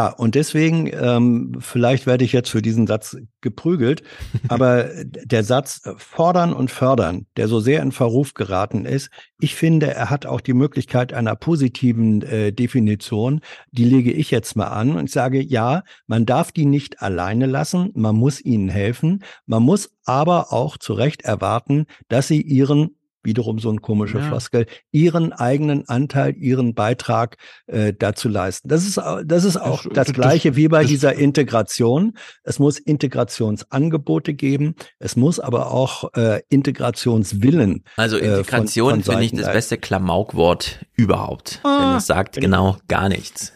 und 0.08 0.36
deswegen, 0.36 0.90
ähm, 0.92 1.58
vielleicht 1.60 2.08
werde 2.08 2.26
ich 2.26 2.34
jetzt 2.34 2.50
für 2.50 2.62
diesen 2.62 2.88
Satz 2.88 3.16
geprügelt, 3.42 4.02
aber 4.48 4.90
der 5.06 5.44
Satz 5.44 5.86
äh, 5.86 5.94
fordern 5.98 6.54
und 6.54 6.72
fördern, 6.72 7.28
der 7.38 7.48
so 7.48 7.60
sehr 7.60 7.82
in 7.84 7.92
Verruf 7.92 8.34
geraten 8.34 8.86
ist, 8.86 9.10
ich 9.40 9.56
finde, 9.56 9.94
er 9.94 10.10
hat 10.10 10.26
auch 10.26 10.42
die 10.42 10.54
Möglichkeit 10.54 11.14
einer 11.14 11.36
positiven 11.36 12.24
äh, 12.24 12.52
Definition, 12.52 13.42
die 13.72 13.86
lege 13.86 14.12
ich 14.12 14.32
jetzt 14.32 14.56
mal 14.56 14.68
an 14.68 14.96
und 14.96 15.12
sage, 15.12 15.42
ja, 15.42 15.84
man 16.08 16.26
darf 16.26 16.52
die 16.52 16.66
nicht 16.66 17.02
alleine 17.02 17.46
lassen, 17.46 17.92
man 17.94 18.16
muss 18.16 18.44
ihnen 18.44 18.70
helfen, 18.70 19.24
man 19.46 19.62
muss 19.62 19.92
aber 20.06 20.52
auch 20.52 20.78
zu 20.78 20.94
Recht 20.94 21.22
erwarten, 21.24 21.86
dass 22.08 22.28
sie 22.28 22.42
ihren 22.42 22.96
wiederum 23.26 23.60
so 23.60 23.70
ein 23.72 23.82
komische 23.82 24.20
Ja. 24.20 24.28
Floskel, 24.28 24.66
ihren 24.92 25.34
eigenen 25.34 25.88
Anteil, 25.90 26.36
ihren 26.38 26.74
Beitrag 26.76 27.38
äh, 27.68 27.94
dazu 27.98 28.30
leisten. 28.30 28.70
Das 28.70 28.86
ist, 28.86 28.98
das 28.98 29.44
ist 29.44 29.58
auch 29.58 29.84
Das- 29.84 29.94
das, 29.94 30.08
das- 30.08 30.14
Gleiche 30.16 30.56
wie 30.56 30.68
bei 30.68 30.82
das- 30.84 30.90
dieser 30.92 31.14
Integration. 31.16 32.14
Es 32.44 32.60
muss 32.60 32.80
Integrationsangebote 32.80 34.34
geben, 34.34 34.76
es 35.00 35.16
muss 35.16 35.40
aber 35.40 35.72
auch 35.72 36.14
äh, 36.16 36.42
Integrationswillen. 36.50 37.84
Also 37.98 38.18
äh, 38.18 38.26
Integration 38.40 39.04
von 39.04 39.04
finde 39.04 39.24
ich 39.26 39.32
das 39.34 39.52
beste 39.52 39.78
Klamaukwort 39.78 40.86
überhaupt, 40.95 41.60
Ah, 41.64 41.90
denn 41.90 41.98
es 41.98 42.06
sagt 42.08 42.36
genau 42.40 42.78
gar 42.88 43.10
nichts. 43.10 43.52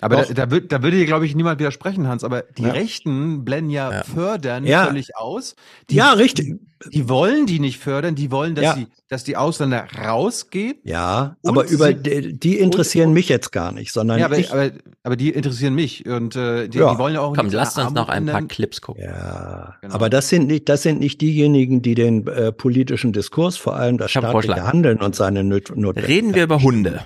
Aber 0.00 0.16
da, 0.16 0.22
Doch. 0.22 0.34
da, 0.34 0.50
würd, 0.50 0.72
da 0.72 0.82
würde 0.82 0.96
dir, 0.96 1.06
glaube 1.06 1.26
ich, 1.26 1.34
niemand 1.34 1.58
widersprechen, 1.60 2.06
Hans. 2.08 2.24
Aber 2.24 2.42
die 2.56 2.62
Ja. 2.64 2.72
Rechten 2.72 3.44
blenden 3.44 3.70
ja, 3.70 4.02
fördern 4.04 4.64
Ja. 4.64 4.86
völlig 4.86 5.16
aus. 5.16 5.56
Die, 5.90 5.96
Ja, 5.96 6.12
richtig. 6.12 6.54
Die 6.92 7.08
wollen 7.08 7.46
die 7.46 7.58
nicht 7.58 7.78
fördern. 7.78 8.14
Die 8.14 8.30
wollen, 8.30 8.54
dass, 8.54 8.64
Ja. 8.64 8.74
die, 8.74 8.86
dass 9.08 9.24
die 9.24 9.36
Ausländer 9.38 9.86
rausgehen. 10.04 10.74
Ja, 10.84 11.36
Und 11.40 11.50
aber 11.50 11.66
über 11.68 11.94
die, 11.94 12.38
die 12.38 12.58
interessieren 12.58 13.12
mich 13.14 13.30
jetzt 13.30 13.50
gar 13.50 13.72
nicht, 13.72 13.92
sondern 13.92 14.18
Ja, 14.18 14.26
aber, 14.26 14.38
ich, 14.38 14.52
aber, 14.52 14.70
aber 15.02 15.16
die 15.16 15.30
interessieren 15.30 15.74
mich. 15.74 16.04
Und 16.06 16.36
äh, 16.36 16.68
die, 16.68 16.78
Ja. 16.78 16.92
die 16.92 16.98
wollen 16.98 17.14
ja 17.14 17.20
auch 17.22 17.34
Komm, 17.34 17.48
lasst 17.50 17.78
uns 17.78 17.92
noch 17.92 18.08
ein 18.10 18.26
paar 18.26 18.42
Clips 18.42 18.82
gucken. 18.82 19.02
Ja, 19.04 19.76
Genau. 19.80 19.94
aber 19.94 20.10
das 20.10 20.28
sind 20.28 20.46
nicht, 20.48 20.68
das 20.68 20.82
sind 20.82 21.00
nicht 21.00 21.20
diejenigen, 21.22 21.80
die 21.80 21.94
den 21.94 22.26
äh, 22.26 22.52
politischen 22.52 23.12
Diskurs, 23.14 23.56
vor 23.56 23.76
allem 23.76 23.96
das 23.96 24.10
staatliche 24.10 24.32
Vorschlag. 24.32 24.66
Handeln 24.66 24.98
und 25.00 25.16
seine 25.16 25.42
Not 25.44 25.70
Notwendigkeit. 25.74 26.08
Reden 26.08 26.34
wir 26.34 26.42
über 26.44 26.60
Hunde. 26.62 27.00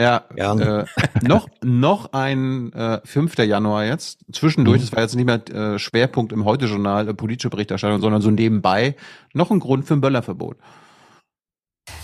Ja, 0.00 0.22
Gerne. 0.34 0.86
äh, 0.96 1.26
noch, 1.26 1.48
noch 1.62 2.12
ein 2.12 2.72
äh, 2.72 3.00
5. 3.04 3.36
Januar 3.38 3.84
jetzt. 3.84 4.20
Zwischendurch, 4.32 4.78
Mhm. 4.80 4.84
das 4.86 4.92
war 4.92 5.02
jetzt 5.02 5.14
nicht 5.16 5.26
mehr 5.26 5.74
äh, 5.74 5.78
Schwerpunkt 5.78 6.32
im 6.32 6.44
Heute-Journal, 6.44 7.08
äh, 7.08 7.14
politische 7.14 7.50
Berichterstattung, 7.50 8.00
sondern 8.00 8.22
so 8.22 8.30
nebenbei 8.30 8.96
noch 9.34 9.50
ein 9.50 9.60
Grund 9.60 9.84
für 9.86 9.94
ein 9.94 10.00
Böllerverbot. 10.00 10.56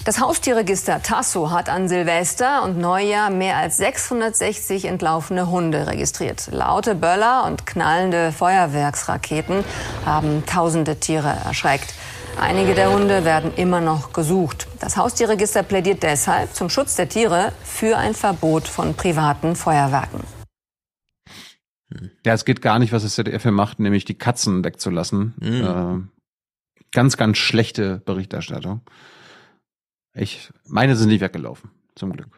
Das 0.05 0.21
Haustierregister 0.21 1.03
Tasso 1.03 1.51
hat 1.51 1.69
an 1.69 1.89
Silvester 1.89 2.63
und 2.63 2.79
Neujahr 2.79 3.31
mehr 3.31 3.57
als 3.57 3.77
660 3.79 4.85
entlaufene 4.85 5.51
Hunde 5.51 5.87
registriert. 5.87 6.49
Laute 6.53 6.95
Böller 6.95 7.45
und 7.47 7.67
knallende 7.67 8.31
Feuerwerksraketen 8.33 9.65
haben 10.05 10.45
tausende 10.47 10.97
Tiere 11.01 11.35
erschreckt. 11.45 11.95
Einige 12.39 12.75
der 12.75 12.93
Hunde 12.93 13.25
werden 13.25 13.55
immer 13.55 13.81
noch 13.81 14.13
gesucht. 14.13 14.69
Das 14.79 14.97
Haustierregister 14.97 15.63
plädiert 15.63 16.03
deshalb 16.03 16.55
zum 16.55 16.69
Schutz 16.69 16.95
der 16.95 17.09
Tiere 17.09 17.53
für 17.65 17.97
ein 17.97 18.15
Verbot 18.15 18.69
von 18.69 18.95
privaten 18.95 19.57
Feuerwerken. 19.57 20.21
Ja, 22.25 22.35
es 22.35 22.45
geht 22.45 22.61
gar 22.61 22.79
nicht, 22.79 22.93
was 22.93 23.05
das 23.05 23.15
ZDF 23.15 23.43
hier 23.43 23.53
macht, 23.53 23.81
nämlich 23.81 24.05
die 24.05 24.19
Katzen 24.19 24.65
wegzulassen. 24.65 25.35
Mhm. 25.41 25.65
Äh, 25.65 26.87
ganz, 26.93 27.17
ganz 27.17 27.39
schlechte 27.39 28.03
Berichterstattung. 28.05 28.83
Ich, 30.13 30.53
meine 30.67 30.95
sind 30.97 31.09
nicht 31.09 31.21
weggelaufen, 31.21 31.71
zum 31.95 32.13
Glück. 32.13 32.29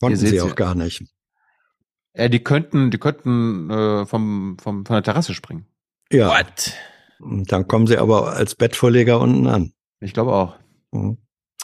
Konnten 0.00 0.16
sie 0.16 0.40
auch 0.40 0.54
gar 0.54 0.74
nicht. 0.74 1.04
Ja, 2.14 2.28
die 2.28 2.42
könnten, 2.42 2.90
die 2.90 2.98
könnten 2.98 3.70
äh, 3.70 4.06
vom, 4.06 4.58
vom, 4.60 4.84
von 4.84 4.94
der 4.94 5.02
Terrasse 5.02 5.34
springen. 5.34 5.66
Ja. 6.10 6.28
What? 6.28 6.74
Und 7.20 7.50
Dann 7.50 7.66
kommen 7.66 7.86
sie 7.86 7.98
aber 7.98 8.32
als 8.32 8.54
Bettvorleger 8.54 9.20
unten 9.20 9.46
an. 9.46 9.72
Ich 10.00 10.12
glaube 10.12 10.32
auch. 10.32 10.56
Mhm. 10.92 11.18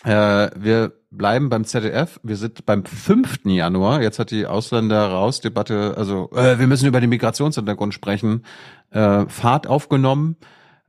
Äh, 0.04 0.50
wir 0.56 0.92
bleiben 1.10 1.48
beim 1.48 1.64
ZDF. 1.64 2.20
Wir 2.22 2.36
sind 2.36 2.66
beim 2.66 2.84
5. 2.84 3.46
Januar. 3.46 4.02
Jetzt 4.02 4.18
hat 4.18 4.30
die 4.30 4.46
Ausländer 4.46 5.08
raus 5.08 5.40
Debatte, 5.40 5.94
also 5.96 6.30
äh, 6.32 6.58
wir 6.58 6.66
müssen 6.66 6.86
über 6.86 7.00
den 7.00 7.10
Migrationshintergrund 7.10 7.94
sprechen. 7.94 8.44
Äh, 8.90 9.26
Fahrt 9.28 9.66
aufgenommen. 9.66 10.36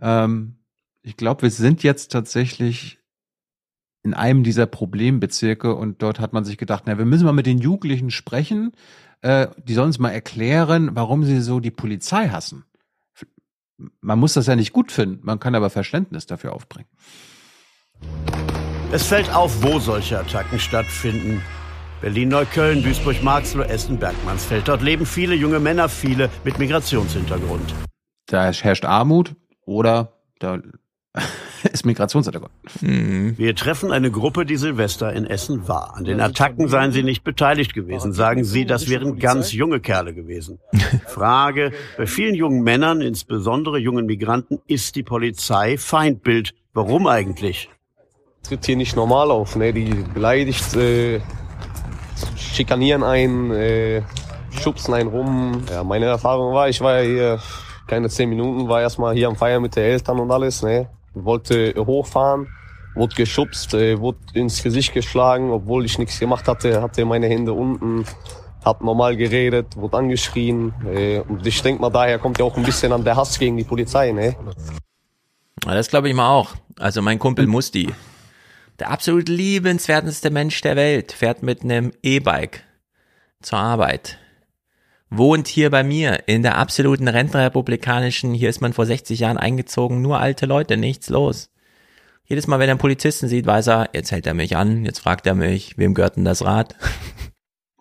Ähm, 0.02 0.58
ich 1.02 1.16
glaube, 1.18 1.44
wir 1.44 1.52
sind 1.52 1.84
jetzt 1.84 2.12
tatsächlich 2.12 3.00
in 4.04 4.14
einem 4.14 4.44
dieser 4.44 4.66
Problembezirke 4.66 5.74
und 5.76 6.02
dort 6.02 6.20
hat 6.20 6.34
man 6.34 6.46
sich 6.46 6.58
gedacht, 6.58 6.84
na, 6.86 6.98
wir 6.98 7.06
müssen 7.06 7.26
mal 7.26 7.32
mit 7.32 7.46
den 7.46 7.60
Jugendlichen 7.60 8.12
sprechen. 8.12 8.72
Äh, 9.22 9.48
die 9.64 9.74
sollen 9.74 9.88
uns 9.88 10.00
mal 10.00 10.12
erklären, 10.12 10.92
warum 10.94 11.24
sie 11.24 11.42
so 11.42 11.60
die 11.60 11.72
Polizei 11.72 12.30
hassen. 12.30 12.66
Man 14.02 14.20
muss 14.20 14.34
das 14.34 14.48
ja 14.48 14.56
nicht 14.56 14.74
gut 14.74 14.92
finden, 14.92 15.20
man 15.24 15.40
kann 15.40 15.56
aber 15.56 15.70
Verständnis 15.70 16.26
dafür 16.26 16.54
aufbringen. 16.54 16.88
Es 18.92 19.08
fällt 19.08 19.34
auf, 19.34 19.62
wo 19.64 19.80
solche 19.80 20.20
Attacken 20.20 20.60
stattfinden. 20.60 21.42
Berlin-Neukölln, 22.02 22.84
Duisburg-Marxloh, 22.84 23.64
Essen-Bergmannsfeld. 23.64 24.68
Dort 24.68 24.82
leben 24.82 25.06
viele 25.06 25.34
junge 25.34 25.60
Männer, 25.60 25.90
viele 25.90 26.30
mit 26.44 26.60
Migrationshintergrund. 26.60 27.74
Da 28.28 28.52
herrscht 28.52 28.86
Armut 28.86 29.36
oder 29.66 30.14
da 30.40 30.60
ist 31.72 31.86
Migrationshintergrund. 31.86 32.52
Wir 32.82 33.56
treffen 33.56 33.92
eine 33.92 34.12
Gruppe, 34.12 34.46
die 34.46 34.58
Silvester 34.58 35.14
in 35.14 35.26
Essen 35.26 35.68
war. 35.68 35.96
An 35.96 36.04
den 36.04 36.20
Attacken 36.20 36.68
seien 36.68 36.92
sie 36.92 37.04
nicht 37.04 37.24
beteiligt 37.24 37.74
gewesen. 37.74 38.14
Sagen 38.14 38.44
sie, 38.44 38.66
das 38.66 38.90
wären 38.90 39.18
ganz 39.18 39.52
junge 39.52 39.80
Kerle 39.80 40.14
gewesen. 40.14 40.60
Frage, 41.08 41.72
bei 41.98 42.06
vielen 42.06 42.36
jungen 42.36 42.62
Männern, 42.64 43.02
insbesondere 43.02 43.80
jungen 43.80 44.06
Migranten, 44.06 44.60
ist 44.68 44.96
die 44.96 45.04
Polizei 45.04 45.78
Feindbild. 45.78 46.54
Warum 46.74 47.08
eigentlich? 47.08 47.70
tritt 48.46 48.66
hier 48.66 48.76
nicht 48.76 48.96
normal 48.96 49.32
auf. 49.32 49.56
Ne? 49.56 49.74
Die 49.74 49.90
beleidigt, 50.14 50.76
äh, 50.76 51.20
schikanieren 52.38 53.04
einen, 53.04 53.52
äh, 53.52 54.02
schubsen 54.62 54.94
einen 54.94 55.10
rum. 55.10 55.64
Ja, 55.70 55.84
meine 55.84 56.06
Erfahrung 56.06 56.54
war, 56.54 56.70
ich 56.70 56.82
war 56.82 57.02
ja 57.02 57.10
hier 57.10 57.40
keine 57.88 58.10
zehn 58.10 58.30
Minuten, 58.30 58.68
war 58.68 58.82
erstmal 58.82 59.14
hier 59.16 59.28
am 59.28 59.36
Feiern 59.36 59.62
mit 59.62 59.76
den 59.76 59.84
Eltern 59.84 60.20
und 60.20 60.32
alles. 60.32 60.64
Ne? 60.64 60.88
Wollte 61.16 61.74
hochfahren, 61.78 62.48
wurde 62.94 63.16
geschubst, 63.16 63.74
äh, 63.74 64.00
wurde 64.00 64.20
ins 64.34 64.62
Gesicht 64.62 64.94
geschlagen, 64.94 65.52
obwohl 65.52 65.86
ich 65.86 65.98
nichts 65.98 66.20
gemacht 66.20 66.48
hatte, 66.48 66.82
hatte 66.82 67.06
meine 67.06 67.28
Hände 67.28 67.54
unten. 67.54 68.06
Hab 68.64 68.82
normal 68.82 69.16
geredet, 69.16 69.76
wurde 69.76 69.98
angeschrien. 69.98 70.74
Äh, 70.92 71.20
und 71.20 71.46
ich 71.46 71.62
denke 71.62 71.82
mal, 71.82 71.92
daher 71.92 72.18
kommt 72.18 72.40
ja 72.40 72.46
auch 72.46 72.58
ein 72.58 72.64
bisschen 72.64 72.92
an 72.92 73.04
der 73.04 73.16
Hass 73.16 73.38
gegen 73.38 73.58
die 73.58 73.64
Polizei. 73.64 74.12
Ne? 74.12 74.36
Das 75.64 75.90
glaube 75.90 76.10
ich 76.10 76.16
mal 76.16 76.30
auch. 76.30 76.56
Also 76.80 77.02
mein 77.02 77.20
Kumpel 77.20 77.48
Musti, 77.48 77.94
der 78.80 78.92
absolut 78.92 79.30
liebenswerteste 79.30 80.30
Mensch 80.32 80.60
der 80.62 80.76
Welt, 80.76 81.12
fährt 81.12 81.44
mit 81.44 81.64
einem 81.64 81.94
E-Bike 82.02 82.64
zur 83.42 83.60
Arbeit. 83.60 84.18
Wohnt 85.18 85.48
hier 85.48 85.70
bei 85.70 85.84
mir 85.84 86.28
in 86.28 86.42
der 86.42 86.58
absoluten 86.58 87.08
rentenrepublikanischen, 87.08 88.34
hier 88.34 88.50
ist 88.50 88.62
man 88.62 88.74
vor 88.74 88.86
60 88.86 89.20
Jahren 89.20 89.38
eingezogen, 89.38 90.02
nur 90.02 90.20
alte 90.20 90.46
Leute, 90.46 90.78
nichts 90.78 91.10
los. 91.10 91.50
Jedes 92.26 92.48
Mal, 92.48 92.60
wenn 92.60 92.68
er 92.68 92.72
einen 92.74 92.80
Polizisten 92.80 93.28
sieht, 93.28 93.46
weiß 93.46 93.68
er, 93.68 93.90
jetzt 93.94 94.12
hält 94.12 94.26
er 94.28 94.34
mich 94.34 94.58
an, 94.58 94.84
jetzt 94.84 95.00
fragt 95.00 95.28
er 95.28 95.36
mich, 95.36 95.78
wem 95.78 95.94
gehört 95.94 96.18
denn 96.18 96.26
das 96.26 96.44
Rad? 96.44 96.76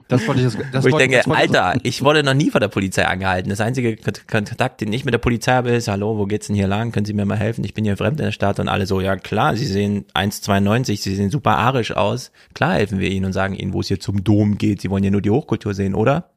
Das 0.06 0.28
wollte 0.28 0.42
ich 0.42 0.52
das, 0.52 0.58
das 0.70 0.84
Wo 0.84 0.88
ich 0.88 0.92
wollte- 0.92 1.08
denke, 1.08 1.26
wollte- 1.28 1.40
Alter, 1.62 1.80
ich 1.82 2.04
wurde 2.04 2.22
noch 2.22 2.34
nie 2.34 2.50
von 2.50 2.60
der 2.60 2.68
Polizei 2.68 3.06
angehalten. 3.06 3.48
Das 3.48 3.62
einzige 3.62 3.94
Kont- 3.96 4.28
Kontakt, 4.30 4.82
den 4.82 4.92
ich 4.92 5.06
mit 5.06 5.14
der 5.14 5.18
Polizei 5.18 5.52
habe, 5.52 5.70
ist, 5.70 5.88
hallo, 5.88 6.18
wo 6.18 6.26
geht's 6.26 6.46
denn 6.48 6.56
hier 6.56 6.68
lang? 6.68 6.92
Können 6.92 7.06
Sie 7.06 7.14
mir 7.14 7.24
mal 7.24 7.38
helfen? 7.38 7.64
Ich 7.64 7.72
bin 7.72 7.84
hier 7.84 7.96
fremd 7.96 8.20
in 8.20 8.26
der 8.26 8.32
Stadt 8.32 8.60
und 8.60 8.68
alle 8.68 8.86
so, 8.86 9.00
ja 9.00 9.16
klar, 9.16 9.56
Sie 9.56 9.66
sehen 9.66 10.04
1,92, 10.14 10.98
Sie 11.00 11.14
sehen 11.16 11.30
super 11.30 11.56
arisch 11.56 11.92
aus. 11.96 12.30
Klar 12.52 12.74
helfen 12.74 13.00
wir 13.00 13.10
Ihnen 13.10 13.24
und 13.24 13.32
sagen 13.32 13.54
Ihnen, 13.54 13.72
wo 13.72 13.80
es 13.80 13.88
hier 13.88 13.98
zum 13.98 14.22
Dom 14.22 14.58
geht. 14.58 14.82
Sie 14.82 14.90
wollen 14.90 15.02
ja 15.04 15.10
nur 15.10 15.22
die 15.22 15.30
Hochkultur 15.30 15.72
sehen, 15.72 15.94
oder? 15.94 16.33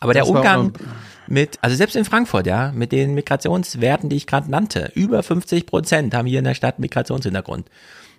Aber 0.00 0.12
der 0.12 0.22
Das 0.22 0.32
war 0.32 0.36
Umgang 0.38 0.72
mit, 1.28 1.58
also 1.62 1.76
selbst 1.76 1.96
in 1.96 2.04
Frankfurt, 2.04 2.46
ja, 2.46 2.72
mit 2.72 2.92
den 2.92 3.14
Migrationswerten, 3.14 4.08
die 4.08 4.16
ich 4.16 4.26
gerade 4.26 4.50
nannte, 4.50 4.92
über 4.94 5.22
50 5.22 5.66
Prozent 5.66 6.14
haben 6.14 6.26
hier 6.26 6.38
in 6.38 6.44
der 6.44 6.54
Stadt 6.54 6.78
Migrationshintergrund. 6.78 7.68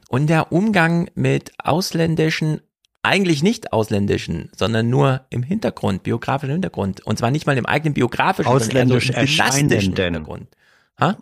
Und 0.09 0.27
der 0.29 0.51
Umgang 0.51 1.09
mit 1.15 1.51
ausländischen, 1.57 2.61
eigentlich 3.03 3.43
nicht 3.43 3.73
ausländischen, 3.73 4.49
sondern 4.55 4.89
nur 4.89 5.21
im 5.29 5.43
Hintergrund, 5.43 6.03
biografischen 6.03 6.53
Hintergrund. 6.53 7.05
Und 7.05 7.17
zwar 7.17 7.31
nicht 7.31 7.45
mal 7.45 7.57
im 7.57 7.65
eigenen 7.65 7.93
biografischen, 7.93 8.51
Ausländisch 8.51 9.07
sondern 9.07 9.21
eher 9.23 9.27
so 9.27 9.31
im 9.31 9.37
dynastischen 9.37 9.71
erscheinenden. 9.71 10.15
Hintergrund. 10.15 10.47
Ha? 10.99 11.17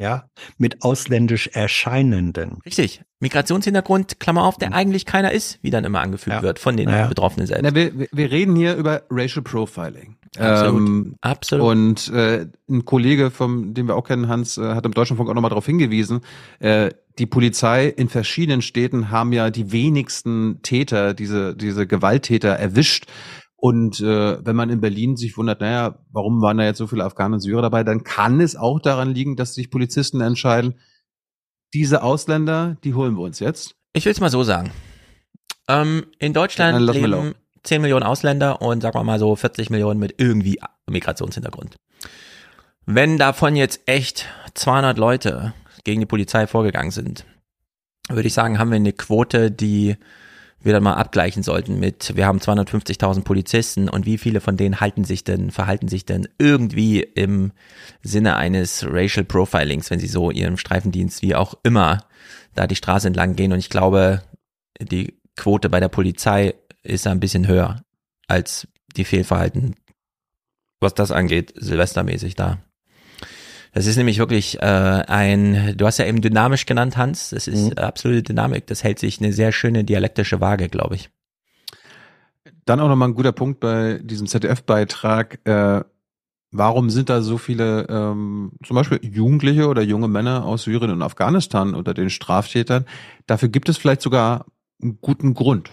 Ja, 0.00 0.24
mit 0.58 0.82
ausländisch 0.82 1.48
erscheinenden. 1.52 2.58
Richtig. 2.66 3.02
Migrationshintergrund, 3.20 4.18
Klammer 4.18 4.42
auf, 4.44 4.58
der 4.58 4.72
eigentlich 4.74 5.06
keiner 5.06 5.30
ist, 5.32 5.58
wie 5.62 5.70
dann 5.70 5.84
immer 5.84 6.00
angefügt 6.00 6.42
wird 6.42 6.58
von 6.58 6.76
den 6.76 6.88
Ja. 6.88 7.06
Betroffenen 7.06 7.46
selbst. 7.46 7.62
Na, 7.62 7.74
wir, 7.74 7.96
wir- 7.98 8.08
wir 8.12 8.30
reden 8.30 8.56
hier 8.56 8.74
über 8.74 9.02
Racial 9.08 9.42
Profiling. 9.42 10.16
Absolut. 10.36 10.80
Ähm, 10.88 11.14
Absolut. 11.20 11.66
Und 11.66 12.08
äh, 12.12 12.46
ein 12.68 12.84
Kollege, 12.84 13.30
vom, 13.30 13.72
den 13.72 13.86
wir 13.86 13.94
auch 13.94 14.02
kennen, 14.08 14.26
Hans, 14.28 14.58
äh, 14.58 14.74
hat 14.74 14.84
im 14.84 14.92
Deutschlandfunk 14.92 15.30
auch 15.30 15.34
nochmal 15.34 15.50
darauf 15.50 15.66
hingewiesen, 15.66 16.20
äh, 16.58 16.90
die 17.20 17.26
Polizei 17.26 17.86
in 17.86 18.08
verschiedenen 18.08 18.60
Städten 18.62 19.10
haben 19.12 19.32
ja 19.32 19.50
die 19.50 19.70
wenigsten 19.70 20.60
Täter, 20.62 21.14
diese, 21.14 21.54
diese 21.54 21.86
Gewalttäter 21.86 22.48
erwischt. 22.50 23.06
Und 23.64 23.98
äh, 24.00 24.44
wenn 24.44 24.56
man 24.56 24.68
in 24.68 24.82
Berlin 24.82 25.16
sich 25.16 25.38
wundert, 25.38 25.62
naja, 25.62 25.98
warum 26.12 26.42
waren 26.42 26.58
da 26.58 26.64
jetzt 26.64 26.76
so 26.76 26.86
viele 26.86 27.02
Afghanen 27.02 27.32
und 27.32 27.40
Syrer 27.40 27.62
dabei, 27.62 27.82
dann 27.82 28.04
kann 28.04 28.42
es 28.42 28.56
auch 28.56 28.78
daran 28.78 29.14
liegen, 29.14 29.36
dass 29.36 29.54
sich 29.54 29.70
Polizisten 29.70 30.20
entscheiden, 30.20 30.74
diese 31.72 32.02
Ausländer, 32.02 32.76
die 32.84 32.92
holen 32.92 33.16
wir 33.16 33.22
uns 33.22 33.38
jetzt. 33.38 33.74
Ich 33.94 34.04
will 34.04 34.12
es 34.12 34.20
mal 34.20 34.28
so 34.28 34.42
sagen. 34.42 34.70
Ähm, 35.66 36.04
in 36.18 36.34
Deutschland 36.34 36.78
leben 36.78 37.06
laufen. 37.06 37.34
10 37.62 37.80
Millionen 37.80 38.02
Ausländer 38.02 38.60
und 38.60 38.82
sagen 38.82 38.98
wir 38.98 39.02
mal 39.02 39.18
so 39.18 39.34
40 39.34 39.70
Millionen 39.70 39.98
mit 39.98 40.16
irgendwie 40.18 40.60
Migrationshintergrund. 40.86 41.76
Wenn 42.84 43.16
davon 43.16 43.56
jetzt 43.56 43.80
echt 43.86 44.26
200 44.52 44.98
Leute 44.98 45.54
gegen 45.84 46.00
die 46.00 46.06
Polizei 46.06 46.46
vorgegangen 46.46 46.90
sind, 46.90 47.24
würde 48.10 48.26
ich 48.26 48.34
sagen, 48.34 48.58
haben 48.58 48.68
wir 48.68 48.76
eine 48.76 48.92
Quote, 48.92 49.50
die 49.50 49.96
wir 50.64 50.72
dann 50.72 50.82
mal 50.82 50.94
abgleichen 50.94 51.42
sollten 51.42 51.78
mit, 51.78 52.16
wir 52.16 52.26
haben 52.26 52.38
250.000 52.38 53.22
Polizisten 53.22 53.88
und 53.88 54.06
wie 54.06 54.18
viele 54.18 54.40
von 54.40 54.56
denen 54.56 54.80
halten 54.80 55.04
sich 55.04 55.24
denn, 55.24 55.50
verhalten 55.50 55.88
sich 55.88 56.06
denn 56.06 56.26
irgendwie 56.38 57.00
im 57.00 57.52
Sinne 58.02 58.36
eines 58.36 58.84
Racial 58.88 59.24
Profilings, 59.24 59.90
wenn 59.90 60.00
sie 60.00 60.08
so 60.08 60.30
ihrem 60.30 60.56
Streifendienst 60.56 61.22
wie 61.22 61.34
auch 61.34 61.54
immer 61.62 62.04
da 62.54 62.66
die 62.66 62.76
Straße 62.76 63.06
entlang 63.06 63.36
gehen 63.36 63.52
und 63.52 63.58
ich 63.58 63.70
glaube, 63.70 64.22
die 64.80 65.18
Quote 65.36 65.68
bei 65.68 65.80
der 65.80 65.88
Polizei 65.88 66.54
ist 66.82 67.06
ein 67.06 67.20
bisschen 67.20 67.46
höher 67.46 67.82
als 68.26 68.68
die 68.96 69.04
Fehlverhalten, 69.04 69.74
was 70.80 70.94
das 70.94 71.10
angeht, 71.10 71.52
silvestermäßig 71.56 72.36
da. 72.36 72.58
Das 73.74 73.86
ist 73.86 73.96
nämlich 73.96 74.18
wirklich 74.18 74.62
äh, 74.62 74.64
ein, 74.66 75.76
du 75.76 75.84
hast 75.84 75.98
ja 75.98 76.06
eben 76.06 76.20
dynamisch 76.20 76.64
genannt, 76.64 76.96
Hans, 76.96 77.30
das 77.30 77.48
ist 77.48 77.70
Mhm. 77.70 77.78
absolute 77.78 78.22
Dynamik, 78.22 78.68
das 78.68 78.84
hält 78.84 79.00
sich 79.00 79.20
eine 79.20 79.32
sehr 79.32 79.50
schöne 79.50 79.82
dialektische 79.82 80.40
Waage, 80.40 80.68
glaube 80.68 80.94
ich. 80.94 81.10
Dann 82.64 82.78
auch 82.78 82.88
nochmal 82.88 83.08
ein 83.08 83.14
guter 83.14 83.32
Punkt 83.32 83.58
bei 83.58 83.98
diesem 84.02 84.28
ZDF-Beitrag. 84.28 85.40
Äh, 85.44 85.82
warum 86.52 86.88
sind 86.88 87.10
da 87.10 87.20
so 87.20 87.36
viele, 87.36 87.86
ähm, 87.88 88.52
zum 88.64 88.76
Beispiel 88.76 89.00
Jugendliche 89.02 89.66
oder 89.66 89.82
junge 89.82 90.08
Männer 90.08 90.44
aus 90.44 90.62
Syrien 90.62 90.92
und 90.92 91.02
Afghanistan 91.02 91.74
unter 91.74 91.94
den 91.94 92.10
Straftätern? 92.10 92.86
Dafür 93.26 93.48
gibt 93.48 93.68
es 93.68 93.76
vielleicht 93.76 94.02
sogar 94.02 94.46
einen 94.80 94.98
guten 95.00 95.34
Grund. 95.34 95.70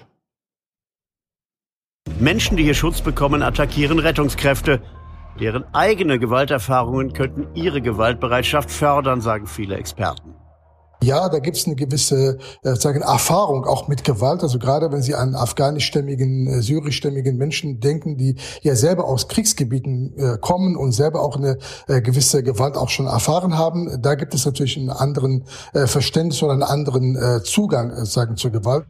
Menschen, 2.19 2.57
die 2.57 2.63
hier 2.63 2.73
Schutz 2.73 3.01
bekommen, 3.01 3.43
attackieren 3.43 3.99
Rettungskräfte. 3.99 4.81
Deren 5.39 5.63
eigene 5.73 6.19
Gewalterfahrungen 6.19 7.13
könnten 7.13 7.47
ihre 7.55 7.81
Gewaltbereitschaft 7.81 8.69
fördern, 8.69 9.21
sagen 9.21 9.47
viele 9.47 9.75
Experten. 9.75 10.35
Ja, 11.03 11.29
da 11.29 11.39
gibt 11.39 11.57
es 11.57 11.65
eine 11.65 11.75
gewisse 11.75 12.37
äh, 12.61 12.75
sagen, 12.75 13.01
Erfahrung 13.01 13.65
auch 13.65 13.87
mit 13.87 14.03
Gewalt. 14.03 14.43
Also 14.43 14.59
gerade 14.59 14.91
wenn 14.91 15.01
Sie 15.01 15.15
an 15.15 15.33
afghanischstämmigen, 15.33 16.45
äh, 16.45 16.61
syrischstämmigen 16.61 17.37
Menschen 17.37 17.79
denken, 17.79 18.17
die 18.17 18.35
ja 18.61 18.75
selber 18.75 19.05
aus 19.05 19.27
Kriegsgebieten 19.27 20.13
äh, 20.15 20.37
kommen 20.39 20.75
und 20.75 20.91
selber 20.91 21.23
auch 21.23 21.37
eine 21.37 21.57
äh, 21.87 22.01
gewisse 22.01 22.43
Gewalt 22.43 22.77
auch 22.77 22.89
schon 22.89 23.07
erfahren 23.07 23.57
haben, 23.57 23.99
da 23.99 24.13
gibt 24.13 24.35
es 24.35 24.45
natürlich 24.45 24.77
einen 24.77 24.91
anderen 24.91 25.45
äh, 25.73 25.87
Verständnis 25.87 26.43
oder 26.43 26.53
einen 26.53 26.61
anderen 26.61 27.15
äh, 27.15 27.41
Zugang 27.41 27.89
äh, 27.89 28.05
sagen 28.05 28.37
zur 28.37 28.51
Gewalt. 28.51 28.85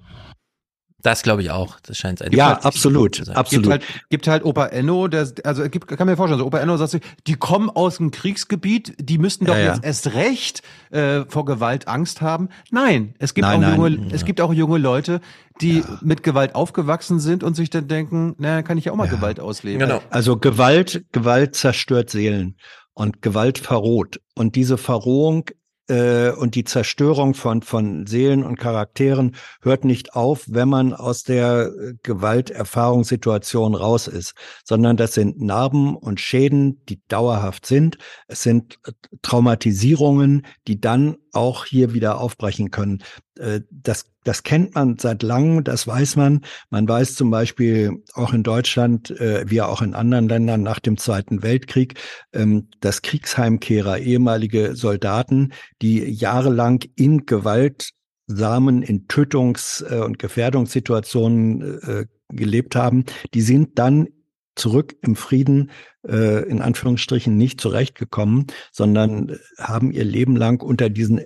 Das 1.04 1.24
glaube 1.24 1.42
ich 1.42 1.52
auch. 1.52 1.80
Das 1.82 1.98
scheint 1.98 2.22
ein 2.22 2.32
Ja, 2.32 2.54
absolut, 2.60 3.16
zu 3.16 3.24
sein. 3.26 3.36
absolut. 3.36 3.64
Gibt 3.64 3.72
halt, 3.72 4.10
gibt 4.10 4.28
halt 4.28 4.46
Opa 4.46 4.68
Enno, 4.68 5.08
der, 5.08 5.28
also 5.44 5.68
gibt, 5.70 5.88
kann 5.88 6.08
mir 6.08 6.16
vorstellen, 6.16 6.40
so 6.40 6.46
Opa 6.46 6.60
Enno 6.60 6.78
sagt 6.78 6.92
sich, 6.92 7.02
die 7.28 7.36
kommen 7.36 7.70
aus 7.70 7.98
dem 7.98 8.12
Kriegsgebiet, 8.12 8.94
die 9.00 9.18
müssten 9.18 9.46
doch 9.46 9.56
Ja, 9.56 9.60
ja. 9.62 9.74
jetzt 9.74 9.84
erst 9.84 10.14
recht 10.14 10.62
äh, 10.92 11.22
vor 11.28 11.46
Gewalt 11.46 11.88
Angst 11.88 12.22
haben. 12.22 12.50
Nein, 12.72 13.16
es 13.20 13.34
gibt 13.34 13.48
Nein, 13.48 13.58
auch 13.64 13.78
nein. 13.78 13.94
junge, 13.94 14.14
es 14.14 14.26
gibt 14.26 14.42
auch 14.42 14.54
junge 14.54 14.78
Leute, 14.78 15.22
die 15.62 15.84
mit 16.02 16.24
Gewalt 16.24 16.56
aufgewachsen 16.56 17.20
sind 17.20 17.44
und 17.44 17.56
sich 17.56 17.70
dann 17.70 17.88
denken, 17.88 18.36
na, 18.38 18.62
kann 18.64 18.78
ich 18.78 18.86
ja 18.86 18.92
auch 18.92 18.96
mal 18.98 19.08
Gewalt 19.08 19.40
ausleben. 19.40 19.80
Genau. 19.80 20.02
Also 20.10 20.38
Gewalt, 20.38 21.06
Gewalt 21.12 21.56
zerstört 21.56 22.10
Seelen 22.10 22.58
und 22.94 23.22
Gewalt 23.22 23.58
verroht. 23.58 24.20
Und 24.36 24.56
diese 24.56 24.78
Verrohung 24.78 25.46
äh, 25.88 26.32
und 26.32 26.56
die 26.56 26.64
Zerstörung 26.64 27.34
von, 27.34 27.62
von 27.62 28.08
Seelen 28.08 28.44
und 28.44 28.58
Charakteren 28.58 29.36
hört 29.62 29.86
nicht 29.86 30.14
auf, 30.14 30.46
wenn 30.48 30.70
man 30.70 30.94
aus 30.94 31.24
der 31.24 31.68
äh, 31.68 31.94
Gewalterfahrungssituation 32.04 33.76
raus 33.76 34.08
ist, 34.08 34.34
sondern 34.64 34.98
das 34.98 35.14
sind 35.14 35.42
Narben 35.42 35.96
und 35.96 36.20
Schäden, 36.20 36.84
die 36.86 37.02
dauerhaft 37.08 37.66
sind. 37.66 37.98
Es 38.28 38.44
sind 38.44 38.80
äh, 38.86 38.92
Traumatisierungen, 39.22 40.46
die 40.68 40.80
dann 40.80 41.18
auch 41.34 41.66
hier 41.66 41.94
wieder 41.94 42.20
aufbrechen 42.20 42.72
können. 42.72 43.04
Äh, 43.40 43.62
Das, 43.70 44.06
das 44.24 44.44
kennt 44.44 44.76
man 44.76 44.98
seit 45.00 45.24
langem, 45.24 45.64
das 45.64 45.88
weiß 45.88 46.16
man. 46.16 46.42
Man 46.70 46.88
weiß 46.88 47.16
zum 47.16 47.32
Beispiel 47.32 48.04
auch 48.14 48.34
in 48.34 48.44
Deutschland, 48.44 49.10
äh, 49.12 49.44
wie 49.48 49.62
auch 49.62 49.82
in 49.82 49.96
anderen 49.96 50.30
Ländern 50.30 50.62
nach 50.62 50.80
dem 50.80 50.98
Zweiten 50.98 51.42
Weltkrieg, 51.42 51.96
ähm, 52.34 52.68
dass 52.82 53.02
Kriegsheimkehrer, 53.02 53.98
ehemalige 54.00 54.76
Soldaten, 54.76 55.54
die 55.82 56.04
jahrelang 56.04 56.84
in 56.96 57.26
gewaltsamen, 57.26 58.84
in 58.84 59.08
Tötungs- 59.08 59.84
äh, 59.84 60.02
und 60.02 60.20
Gefährdungssituationen 60.20 61.80
äh, 61.82 62.06
gelebt 62.30 62.76
haben, 62.76 63.06
die 63.34 63.42
sind 63.42 63.80
dann 63.80 64.08
zurück 64.56 64.96
im 65.02 65.16
Frieden 65.16 65.72
äh, 66.08 66.48
in 66.48 66.62
Anführungsstrichen 66.62 67.36
nicht 67.38 67.62
zurechtgekommen, 67.62 68.48
sondern 68.72 69.38
haben 69.58 69.92
ihr 69.92 70.04
Leben 70.04 70.36
lang 70.36 70.62
unter 70.62 70.90
diesen 70.90 71.22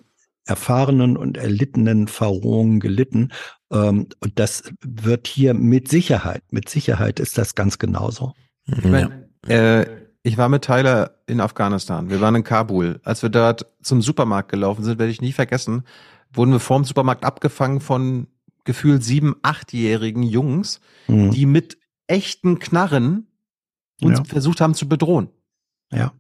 erfahrenen 0.46 1.18
und 1.18 1.38
erlittenen 1.38 2.08
Verrohungen 2.08 2.80
gelitten. 2.80 3.32
Ähm, 3.72 4.08
und 4.20 4.40
das 4.40 4.64
wird 4.82 5.28
hier 5.28 5.54
mit 5.54 5.88
Sicherheit, 5.88 6.44
mit 6.52 6.70
Sicherheit 6.70 7.20
ist 7.20 7.38
das 7.38 7.56
ganz 7.56 7.80
genauso. 7.80 8.34
Ich, 8.68 8.84
mein, 8.84 9.26
äh, 9.48 9.86
ich 10.24 10.38
war 10.38 10.50
mit 10.50 10.64
Tyler 10.64 11.20
in 11.28 11.40
Afghanistan. 11.42 12.10
Wir 12.10 12.22
waren 12.22 12.36
in 12.36 12.44
Kabul. 12.44 13.00
Als 13.04 13.22
wir 13.22 13.30
dort 13.30 13.66
zum 13.82 14.02
Supermarkt 14.02 14.50
gelaufen 14.52 14.84
sind, 14.84 15.00
werde 15.00 15.12
ich 15.12 15.22
nie 15.22 15.34
vergessen, 15.34 15.84
wurden 16.34 16.52
wir 16.52 16.60
vorm 16.60 16.84
Supermarkt 16.84 17.24
abgefangen 17.26 17.80
von 17.82 18.28
gefühlt 18.64 19.04
sieben, 19.04 19.36
achtjährigen 19.44 20.24
Jungs, 20.24 20.80
Mhm. 21.08 21.32
die 21.32 21.46
mit 21.46 21.78
echten 22.08 22.58
Knarren 22.60 23.28
uns 24.02 24.18
Ja. 24.20 24.24
versucht 24.26 24.62
haben 24.62 24.74
zu 24.74 24.90
bedrohen. 24.90 25.30
Ja. 25.92 26.14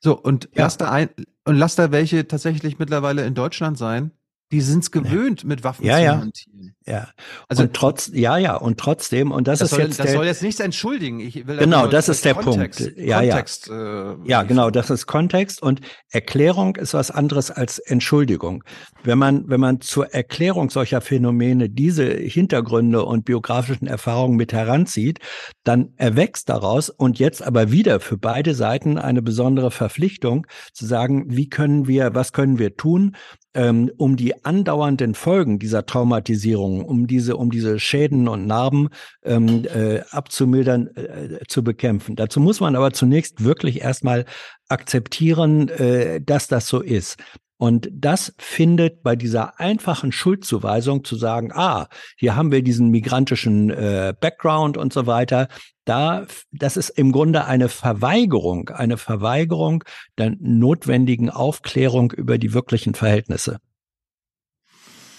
So, 0.00 0.18
und 0.18 0.48
lass 0.54 0.78
da 0.78 0.90
ein, 0.90 1.10
und 1.44 1.56
lass 1.56 1.74
da 1.74 1.90
welche 1.90 2.26
tatsächlich 2.26 2.78
mittlerweile 2.78 3.24
in 3.26 3.34
Deutschland 3.34 3.78
sein, 3.78 4.12
die 4.52 4.60
sind's 4.60 4.90
gewöhnt, 4.90 5.44
mit 5.44 5.64
Waffen 5.64 5.84
Ja, 5.84 5.96
zu 5.96 6.02
ja. 6.04 6.18
hantieren. 6.18 6.74
Ja. 6.86 7.08
Also- 7.48 7.62
und 7.62 7.74
trotz, 7.74 8.10
ja, 8.12 8.36
ja, 8.38 8.56
und 8.56 8.78
trotzdem, 8.78 9.30
und 9.32 9.48
das, 9.48 9.60
Das, 9.60 9.70
ist 9.70 9.76
soll, 9.76 9.80
jetzt 9.86 9.98
das 9.98 10.06
der, 10.06 10.14
soll 10.16 10.26
jetzt 10.26 10.42
nichts 10.42 10.60
entschuldigen. 10.60 11.20
Ich 11.20 11.46
will 11.46 11.56
Genau, 11.56 11.86
das 11.86 12.08
ist 12.08 12.24
der 12.24 12.34
Kontext, 12.34 12.80
Punkt. 12.80 12.98
Ja, 12.98 13.22
ja. 13.22 13.34
Kontext, 13.34 13.70
Äh, 13.70 14.14
Ja, 14.24 14.42
genau, 14.42 14.70
das 14.70 14.90
ist 14.90 15.06
Kontext 15.06 15.62
und 15.62 15.80
Erklärung 16.10 16.76
ist 16.76 16.92
was 16.94 17.10
anderes 17.10 17.50
als 17.50 17.78
Entschuldigung. 17.78 18.62
Wenn 19.04 19.18
man, 19.18 19.48
wenn 19.48 19.60
man 19.60 19.80
zur 19.80 20.12
Erklärung 20.12 20.70
solcher 20.70 21.00
Phänomene 21.00 21.70
diese 21.70 22.04
Hintergründe 22.04 23.04
und 23.04 23.24
biografischen 23.24 23.86
Erfahrungen 23.86 24.36
mit 24.36 24.52
heranzieht, 24.52 25.18
dann 25.64 25.94
erwächst 25.96 26.48
daraus 26.48 26.90
und 26.90 27.18
jetzt 27.18 27.42
aber 27.42 27.70
wieder 27.72 28.00
für 28.00 28.18
beide 28.18 28.54
Seiten 28.54 28.98
eine 28.98 29.22
besondere 29.22 29.70
Verpflichtung 29.70 30.46
zu 30.74 30.84
sagen, 30.84 31.24
wie 31.28 31.48
können 31.48 31.86
wir, 31.86 32.14
was 32.14 32.32
können 32.32 32.58
wir 32.58 32.76
tun, 32.76 33.16
ähm, 33.54 33.90
um 33.96 34.16
die 34.16 34.44
andauernden 34.44 35.14
Folgen 35.14 35.58
dieser 35.58 35.86
Traumatisierung, 35.86 36.84
um 36.84 37.06
diese, 37.06 37.36
um 37.36 37.50
diese 37.50 37.78
Schäden 37.78 38.28
und 38.28 38.46
Narben 38.46 38.88
ähm, 39.24 39.64
äh, 39.64 40.00
abzumildern, 40.10 40.88
äh, 40.96 41.40
zu 41.48 41.62
bekämpfen. 41.62 42.16
Dazu 42.16 42.40
muss 42.40 42.60
man 42.60 42.76
aber 42.76 42.92
zunächst 42.92 43.44
wirklich 43.44 43.80
erstmal 43.82 44.24
akzeptieren, 44.68 45.68
äh, 45.68 46.20
dass 46.20 46.48
das 46.48 46.66
so 46.66 46.80
ist. 46.80 47.16
Und 47.62 47.88
das 47.92 48.34
findet 48.38 49.04
bei 49.04 49.14
dieser 49.14 49.60
einfachen 49.60 50.10
Schuldzuweisung 50.10 51.04
zu 51.04 51.14
sagen, 51.14 51.52
ah, 51.52 51.86
hier 52.16 52.34
haben 52.34 52.50
wir 52.50 52.60
diesen 52.60 52.88
migrantischen 52.88 53.70
äh, 53.70 54.12
Background 54.20 54.76
und 54.76 54.92
so 54.92 55.06
weiter. 55.06 55.46
Da, 55.84 56.26
das 56.50 56.76
ist 56.76 56.88
im 56.88 57.12
Grunde 57.12 57.44
eine 57.44 57.68
Verweigerung, 57.68 58.70
eine 58.70 58.96
Verweigerung 58.96 59.84
der 60.18 60.34
notwendigen 60.40 61.30
Aufklärung 61.30 62.10
über 62.10 62.36
die 62.36 62.52
wirklichen 62.52 62.94
Verhältnisse. 62.94 63.58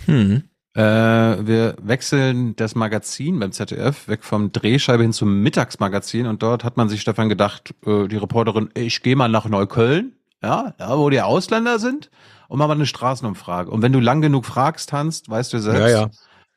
Hm. 0.03 0.43
Äh, 0.73 0.81
wir 0.81 1.77
wechseln 1.81 2.57
das 2.57 2.75
Magazin 2.75 3.39
beim 3.39 3.53
ZDF 3.53 4.09
weg 4.09 4.25
vom 4.25 4.51
Drehscheibe 4.51 5.03
hin 5.03 5.13
zum 5.13 5.41
Mittagsmagazin 5.43 6.27
und 6.27 6.43
dort 6.43 6.65
hat 6.65 6.75
man 6.75 6.89
sich 6.89 6.99
Stefan 6.99 7.29
gedacht, 7.29 7.73
äh, 7.85 8.09
die 8.09 8.17
Reporterin, 8.17 8.69
ich 8.73 9.01
gehe 9.01 9.15
mal 9.15 9.29
nach 9.29 9.47
Neukölln, 9.47 10.17
ja, 10.43 10.73
da 10.77 10.97
wo 10.97 11.09
die 11.09 11.21
Ausländer 11.21 11.79
sind 11.79 12.09
und 12.49 12.59
machen 12.59 12.69
wir 12.69 12.73
eine 12.75 12.85
Straßenumfrage. 12.85 13.71
Und 13.71 13.81
wenn 13.81 13.93
du 13.93 13.99
lang 13.99 14.21
genug 14.21 14.45
fragst, 14.45 14.91
Hans, 14.93 15.23
weißt 15.27 15.53
du 15.53 15.59
selbst, 15.59 15.79
Ja, 15.79 15.87
ja. 15.87 16.09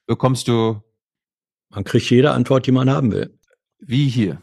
bekommst 0.07 0.49
du 0.49 0.83
Man 1.71 1.85
kriegt 1.85 2.09
jede 2.11 2.31
Antwort, 2.33 2.67
die 2.67 2.73
man 2.73 2.91
haben 2.91 3.13
will. 3.13 3.39
wie 3.79 4.09
hier. 4.09 4.39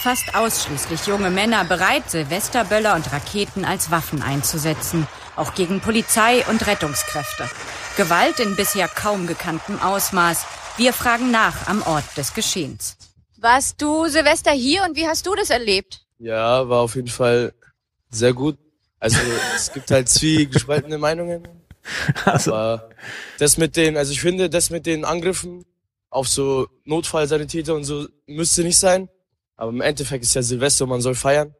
Fast 0.00 0.34
ausschließlich 0.34 1.06
junge 1.06 1.30
Männer 1.30 1.64
bereit, 1.64 2.10
Silvesterböller 2.10 2.94
und 2.94 3.10
Raketen 3.12 3.64
als 3.64 3.90
Waffen 3.90 4.22
einzusetzen, 4.22 5.06
auch 5.36 5.54
gegen 5.54 5.80
Polizei 5.80 6.44
und 6.50 6.66
Rettungskräfte. 6.66 7.48
Gewalt 7.96 8.38
in 8.40 8.54
bisher 8.56 8.86
kaum 8.88 9.26
gekanntem 9.26 9.80
Ausmaß. 9.80 10.44
Wir 10.76 10.92
fragen 10.92 11.30
nach 11.30 11.68
am 11.68 11.82
Ort 11.82 12.04
des 12.16 12.34
Geschehens. 12.34 12.96
Warst 13.38 13.80
du 13.80 14.06
Silvester 14.08 14.50
hier 14.52 14.84
und 14.84 14.96
wie 14.96 15.06
hast 15.06 15.26
du 15.26 15.34
das 15.34 15.50
erlebt? 15.50 16.04
Ja, 16.18 16.68
war 16.68 16.80
auf 16.80 16.94
jeden 16.96 17.08
Fall 17.08 17.52
sehr 18.14 18.32
gut. 18.32 18.58
Also 18.98 19.18
es 19.54 19.72
gibt 19.72 19.90
halt 19.90 20.08
zwiegespaltene 20.08 20.98
Meinungen. 20.98 21.46
Aber 22.24 22.88
das 23.38 23.58
mit 23.58 23.76
den, 23.76 23.96
also 23.96 24.12
ich 24.12 24.20
finde, 24.20 24.48
das 24.48 24.70
mit 24.70 24.86
den 24.86 25.04
Angriffen 25.04 25.64
auf 26.08 26.28
so 26.28 26.68
Notfallsanitäter 26.84 27.74
und 27.74 27.84
so 27.84 28.06
müsste 28.26 28.62
nicht 28.62 28.78
sein. 28.78 29.08
Aber 29.56 29.70
im 29.70 29.80
Endeffekt 29.80 30.24
ist 30.24 30.34
ja 30.34 30.42
Silvester 30.42 30.84
und 30.84 30.90
man 30.90 31.00
soll 31.00 31.14
feiern. 31.14 31.54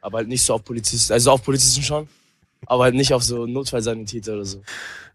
Aber 0.00 0.18
halt 0.18 0.28
nicht 0.28 0.44
so 0.44 0.54
auf 0.54 0.64
Polizisten, 0.64 1.12
also 1.12 1.32
auf 1.32 1.42
Polizisten 1.42 1.82
schon. 1.82 2.08
Aber 2.66 2.84
halt 2.84 2.94
nicht 2.94 3.12
auf 3.12 3.22
so 3.22 3.46
Notfallsanitäter 3.46 4.34
oder 4.34 4.44
so. 4.44 4.62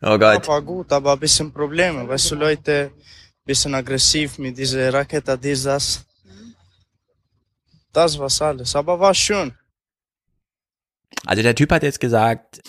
Oh 0.01 0.17
Gott. 0.17 0.47
War 0.47 0.61
gut, 0.61 0.91
aber 0.91 1.13
ein 1.13 1.19
bisschen 1.19 1.51
Probleme. 1.51 2.07
Weißt 2.07 2.31
du, 2.31 2.35
Leute, 2.35 2.91
bisschen 3.45 3.73
aggressiv 3.73 4.37
mit 4.37 4.57
dieser 4.57 4.93
Rakete, 4.93 5.37
dies, 5.37 5.63
das. 5.63 6.05
Das 7.91 8.17
war's 8.19 8.41
alles. 8.41 8.75
Aber 8.75 8.99
war 8.99 9.13
schön. 9.13 9.51
Also 11.25 11.43
der 11.43 11.55
Typ 11.55 11.71
hat 11.71 11.83
jetzt 11.83 11.99
gesagt, 11.99 12.61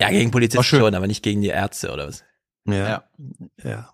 ja, 0.00 0.10
gegen 0.10 0.30
Polizisten 0.30 0.64
schon, 0.64 0.94
aber 0.94 1.06
nicht 1.06 1.22
gegen 1.22 1.42
die 1.42 1.48
Ärzte 1.48 1.92
oder 1.92 2.08
was? 2.08 2.24
Ja. 2.66 3.04
ja. 3.62 3.88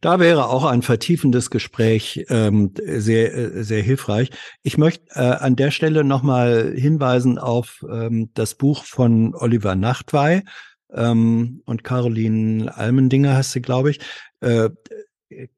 Da 0.00 0.20
wäre 0.20 0.48
auch 0.48 0.64
ein 0.64 0.82
vertiefendes 0.82 1.50
Gespräch 1.50 2.24
ähm, 2.28 2.72
sehr, 2.82 3.34
äh, 3.34 3.62
sehr 3.62 3.82
hilfreich. 3.82 4.30
Ich 4.62 4.78
möchte 4.78 5.04
äh, 5.14 5.20
an 5.20 5.56
der 5.56 5.70
Stelle 5.70 6.04
nochmal 6.04 6.72
hinweisen 6.74 7.38
auf 7.38 7.84
ähm, 7.90 8.30
das 8.34 8.54
Buch 8.54 8.84
von 8.84 9.34
Oliver 9.34 9.74
Nachtwey 9.74 10.42
ähm, 10.92 11.62
und 11.66 11.84
Caroline 11.84 12.74
Almendinger 12.74 13.34
hast 13.34 13.54
du, 13.54 13.60
glaube 13.60 13.90
ich. 13.90 14.00
Äh, 14.40 14.70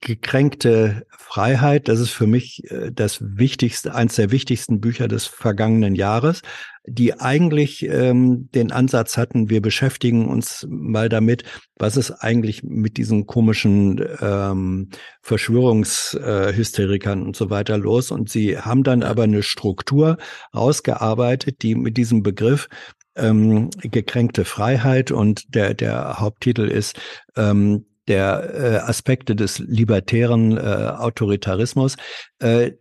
gekränkte 0.00 1.06
Freiheit, 1.16 1.88
das 1.88 1.98
ist 1.98 2.10
für 2.10 2.26
mich 2.26 2.70
äh, 2.70 2.90
das 2.92 3.18
wichtigste, 3.22 3.94
eins 3.94 4.16
der 4.16 4.30
wichtigsten 4.30 4.80
Bücher 4.80 5.08
des 5.08 5.26
vergangenen 5.26 5.94
Jahres, 5.94 6.42
die 6.84 7.20
eigentlich 7.20 7.88
ähm, 7.88 8.48
den 8.54 8.72
Ansatz 8.72 9.16
hatten, 9.16 9.50
wir 9.50 9.62
beschäftigen 9.62 10.28
uns 10.28 10.66
mal 10.68 11.08
damit, 11.08 11.44
was 11.78 11.96
ist 11.96 12.10
eigentlich 12.10 12.62
mit 12.64 12.96
diesen 12.96 13.26
komischen 13.26 14.04
ähm, 14.20 14.88
Verschwörungshysterikern 15.22 17.22
und 17.22 17.36
so 17.36 17.50
weiter 17.50 17.78
los. 17.78 18.10
Und 18.10 18.30
sie 18.30 18.58
haben 18.58 18.82
dann 18.82 19.02
aber 19.02 19.24
eine 19.24 19.42
Struktur 19.42 20.18
ausgearbeitet, 20.50 21.62
die 21.62 21.76
mit 21.76 21.96
diesem 21.96 22.22
Begriff 22.22 22.68
ähm, 23.14 23.70
gekränkte 23.80 24.44
Freiheit 24.44 25.12
und 25.12 25.54
der, 25.54 25.74
der 25.74 26.18
Haupttitel 26.18 26.62
ist 26.62 26.98
ähm, 27.36 27.86
der 28.08 28.54
äh, 28.54 28.76
Aspekte 28.78 29.36
des 29.36 29.60
libertären 29.60 30.56
äh, 30.56 30.60
Autoritarismus, 30.60 31.96
äh, 32.40 32.72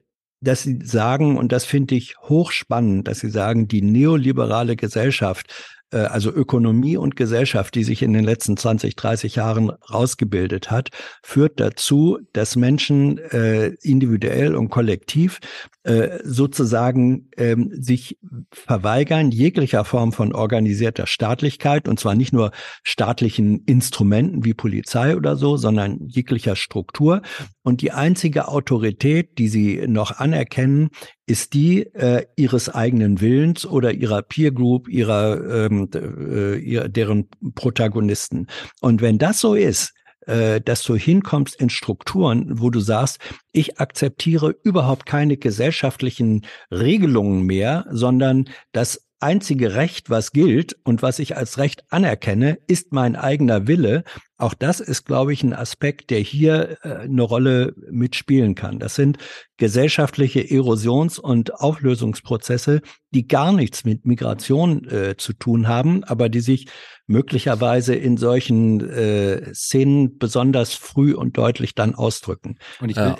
dass 0.41 0.63
sie 0.63 0.79
sagen, 0.83 1.37
und 1.37 1.51
das 1.51 1.65
finde 1.65 1.95
ich 1.95 2.17
hochspannend, 2.17 3.07
dass 3.07 3.19
sie 3.19 3.29
sagen, 3.29 3.67
die 3.67 3.81
neoliberale 3.81 4.75
Gesellschaft 4.75 5.53
also 5.97 6.31
Ökonomie 6.31 6.97
und 6.97 7.15
Gesellschaft, 7.15 7.75
die 7.75 7.83
sich 7.83 8.01
in 8.01 8.13
den 8.13 8.23
letzten 8.23 8.57
20, 8.57 8.95
30 8.95 9.35
Jahren 9.35 9.69
rausgebildet 9.69 10.71
hat, 10.71 10.89
führt 11.23 11.59
dazu, 11.59 12.19
dass 12.33 12.55
Menschen 12.55 13.17
äh, 13.17 13.67
individuell 13.81 14.55
und 14.55 14.69
kollektiv 14.69 15.39
äh, 15.83 16.19
sozusagen 16.23 17.29
ähm, 17.37 17.71
sich 17.73 18.19
verweigern 18.51 19.31
jeglicher 19.31 19.83
Form 19.83 20.11
von 20.11 20.31
organisierter 20.31 21.07
Staatlichkeit 21.07 21.87
und 21.87 21.99
zwar 21.99 22.13
nicht 22.13 22.33
nur 22.33 22.51
staatlichen 22.83 23.63
Instrumenten 23.65 24.45
wie 24.45 24.53
Polizei 24.53 25.15
oder 25.15 25.35
so, 25.35 25.57
sondern 25.57 25.99
jeglicher 26.07 26.55
Struktur. 26.55 27.23
Und 27.63 27.81
die 27.81 27.91
einzige 27.91 28.47
Autorität, 28.47 29.39
die 29.39 29.47
sie 29.47 29.87
noch 29.87 30.19
anerkennen, 30.19 30.89
ist 31.25 31.53
die 31.53 31.83
äh, 31.93 32.25
ihres 32.35 32.69
eigenen 32.69 33.21
Willens 33.21 33.65
oder 33.65 33.91
ihrer 33.91 34.21
Peer 34.21 34.51
Group, 34.51 34.87
ihrer, 34.87 35.65
ähm, 35.65 35.80
äh, 35.93 36.57
ihrer 36.57 36.89
deren 36.89 37.29
Protagonisten. 37.55 38.47
Und 38.81 39.01
wenn 39.01 39.17
das 39.17 39.39
so 39.39 39.55
ist, 39.55 39.93
äh, 40.27 40.61
dass 40.61 40.83
du 40.83 40.95
hinkommst 40.95 41.55
in 41.59 41.69
Strukturen, 41.69 42.59
wo 42.59 42.69
du 42.69 42.79
sagst, 42.79 43.19
ich 43.51 43.79
akzeptiere 43.79 44.55
überhaupt 44.63 45.05
keine 45.05 45.37
gesellschaftlichen 45.37 46.45
Regelungen 46.71 47.45
mehr, 47.45 47.85
sondern 47.89 48.49
das 48.71 49.03
einzige 49.21 49.75
Recht, 49.75 50.09
was 50.09 50.31
gilt 50.31 50.75
und 50.83 51.01
was 51.01 51.19
ich 51.19 51.37
als 51.37 51.57
Recht 51.57 51.83
anerkenne, 51.89 52.57
ist 52.67 52.91
mein 52.91 53.15
eigener 53.15 53.67
Wille. 53.67 54.03
Auch 54.37 54.53
das 54.53 54.79
ist, 54.79 55.05
glaube 55.05 55.33
ich, 55.33 55.43
ein 55.43 55.53
Aspekt, 55.53 56.09
der 56.09 56.19
hier 56.19 56.77
äh, 56.83 57.03
eine 57.03 57.21
Rolle 57.21 57.73
mitspielen 57.89 58.55
kann. 58.55 58.79
Das 58.79 58.95
sind 58.95 59.17
gesellschaftliche 59.57 60.41
Erosions- 60.41 61.19
und 61.19 61.53
Auflösungsprozesse, 61.53 62.81
die 63.11 63.27
gar 63.27 63.53
nichts 63.53 63.85
mit 63.85 64.05
Migration 64.05 64.87
äh, 64.87 65.15
zu 65.17 65.33
tun 65.33 65.67
haben, 65.67 66.03
aber 66.03 66.29
die 66.29 66.39
sich 66.39 66.67
möglicherweise 67.05 67.93
in 67.93 68.17
solchen 68.17 68.89
äh, 68.89 69.53
Szenen 69.53 70.17
besonders 70.17 70.73
früh 70.73 71.13
und 71.13 71.37
deutlich 71.37 71.75
dann 71.75 71.93
ausdrücken. 71.93 72.57
Und 72.79 72.89
ich 72.89 72.97
will, 72.97 73.15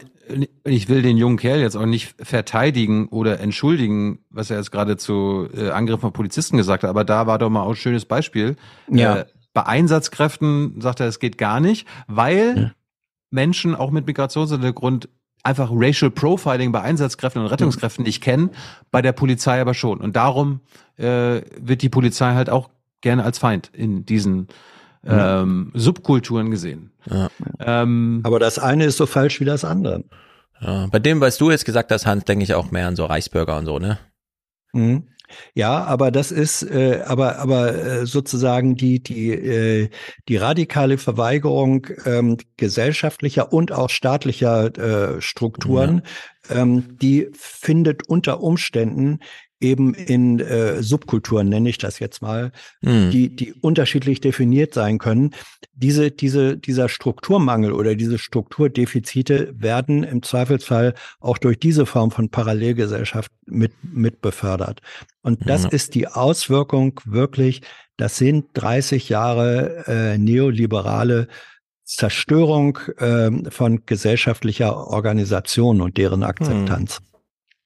ich 0.64 0.90
will 0.90 1.02
den 1.02 1.18
jungen 1.18 1.38
Kerl 1.38 1.60
jetzt 1.60 1.76
auch 1.76 1.86
nicht 1.86 2.16
verteidigen 2.22 3.08
oder 3.08 3.40
entschuldigen, 3.40 4.20
was 4.30 4.50
er 4.50 4.58
jetzt 4.58 4.72
gerade 4.72 4.98
zu 4.98 5.48
äh, 5.56 5.70
Angriffen 5.70 6.02
von 6.02 6.14
Polizisten 6.14 6.58
gesagt 6.58 6.84
hat, 6.84 6.90
aber 6.90 7.04
da 7.04 7.28
war 7.28 7.38
doch 7.38 7.50
mal 7.50 7.64
auch 7.64 7.72
ein 7.72 7.76
schönes 7.76 8.06
Beispiel. 8.06 8.56
Ja. 8.90 9.18
Äh, 9.18 9.26
bei 9.54 9.66
Einsatzkräften 9.66 10.80
sagt 10.80 11.00
er, 11.02 11.08
es 11.08 11.20
geht 11.20 11.38
gar 11.38 11.60
nicht, 11.60 11.88
weil 12.08 12.58
ja. 12.58 12.72
Menschen 13.32 13.76
auch 13.76 13.92
mit 13.92 14.06
Migrationshintergrund 14.08 15.10
einfach 15.44 15.70
Racial 15.74 16.12
Profiling 16.12 16.72
bei 16.72 16.82
Einsatzkräften 16.82 17.42
und 17.42 17.48
Rettungskräften 17.48 18.04
nicht 18.06 18.22
kennen, 18.22 18.52
bei 18.92 19.02
der 19.02 19.12
Polizei 19.12 19.60
aber 19.60 19.74
schon. 19.74 20.00
Und 20.00 20.16
darum 20.16 20.62
äh, 20.98 21.42
wird 21.60 21.82
die 21.82 21.90
Polizei 21.90 22.34
halt 22.34 22.50
auch 22.50 22.70
gerne 23.02 23.24
als 23.24 23.40
Feind 23.40 23.72
in 23.74 24.06
diesen 24.06 24.48
ähm, 25.06 25.72
Subkulturen 25.74 26.52
gesehen. 26.52 26.92
Ja. 27.10 27.30
Ähm, 27.60 28.22
Aber 28.24 28.40
das 28.40 28.60
eine 28.60 28.86
ist 28.86 28.98
so 28.98 29.06
falsch 29.06 29.40
wie 29.40 29.46
das 29.46 29.64
andere. 29.66 30.04
Ja, 30.60 30.88
bei 30.92 31.00
dem, 31.00 31.22
was 31.22 31.38
du 31.38 31.50
jetzt 31.50 31.66
gesagt 31.66 31.92
hast, 31.92 32.06
Hans, 32.06 32.26
denke 32.26 32.44
ich 32.44 32.54
auch 32.54 32.72
mehr 32.72 32.88
an 32.88 32.96
so 32.96 33.06
Reichsbürger 33.06 33.58
und 33.58 33.66
so, 33.66 33.80
ne? 33.80 33.98
Mhm. 34.74 35.08
Ja, 35.54 35.84
aber 35.86 36.12
das 36.12 36.32
ist, 36.32 36.64
äh, 36.64 37.04
aber 37.06 37.40
aber 37.40 37.74
äh, 37.74 38.06
sozusagen 38.06 38.76
die 38.76 39.02
die 39.02 39.32
äh, 39.32 39.90
die 40.28 40.38
radikale 40.38 40.98
Verweigerung 40.98 41.88
ähm, 42.06 42.38
gesellschaftlicher 42.58 43.54
und 43.54 43.72
auch 43.72 43.90
staatlicher 43.90 44.78
äh, 45.16 45.22
Strukturen, 45.22 46.04
ja. 46.50 46.58
ähm, 46.58 46.98
die 47.02 47.30
findet 47.34 48.08
unter 48.10 48.42
Umständen 48.42 49.20
eben 49.62 49.94
in 49.94 50.40
äh, 50.40 50.82
Subkulturen, 50.84 51.50
nenne 51.50 51.70
ich 51.70 51.78
das 51.78 52.00
jetzt 52.00 52.22
mal, 52.22 52.52
mhm. 52.82 53.12
die, 53.12 53.36
die 53.36 53.54
unterschiedlich 53.54 54.20
definiert 54.20 54.74
sein 54.74 54.98
können. 54.98 55.32
Diese, 55.74 56.12
diese, 56.12 56.58
dieser 56.58 56.90
Strukturmangel 56.90 57.72
oder 57.72 57.96
diese 57.96 58.18
Strukturdefizite 58.18 59.54
werden 59.56 60.04
im 60.04 60.24
Zweifelsfall 60.24 60.96
auch 61.20 61.38
durch 61.38 61.60
diese 61.60 61.86
Form 61.86 62.12
von 62.12 62.30
Parallelgesellschaft 62.30 63.32
mit, 63.46 63.72
mit 63.84 64.22
befördert. 64.22 64.82
Und 65.22 65.48
das 65.48 65.64
ja. 65.64 65.70
ist 65.70 65.96
die 65.96 66.08
Auswirkung 66.08 67.00
wirklich, 67.06 67.62
das 67.98 68.18
sind 68.18 68.46
30 68.54 69.10
Jahre 69.10 69.86
äh, 69.88 70.18
neoliberale 70.18 71.28
Zerstörung 71.84 72.80
äh, 72.98 73.30
von 73.50 73.86
gesellschaftlicher 73.86 74.88
Organisation 74.88 75.82
und 75.82 75.98
deren 75.98 76.24
Akzeptanz. 76.24 77.00
Mhm. 77.00 77.11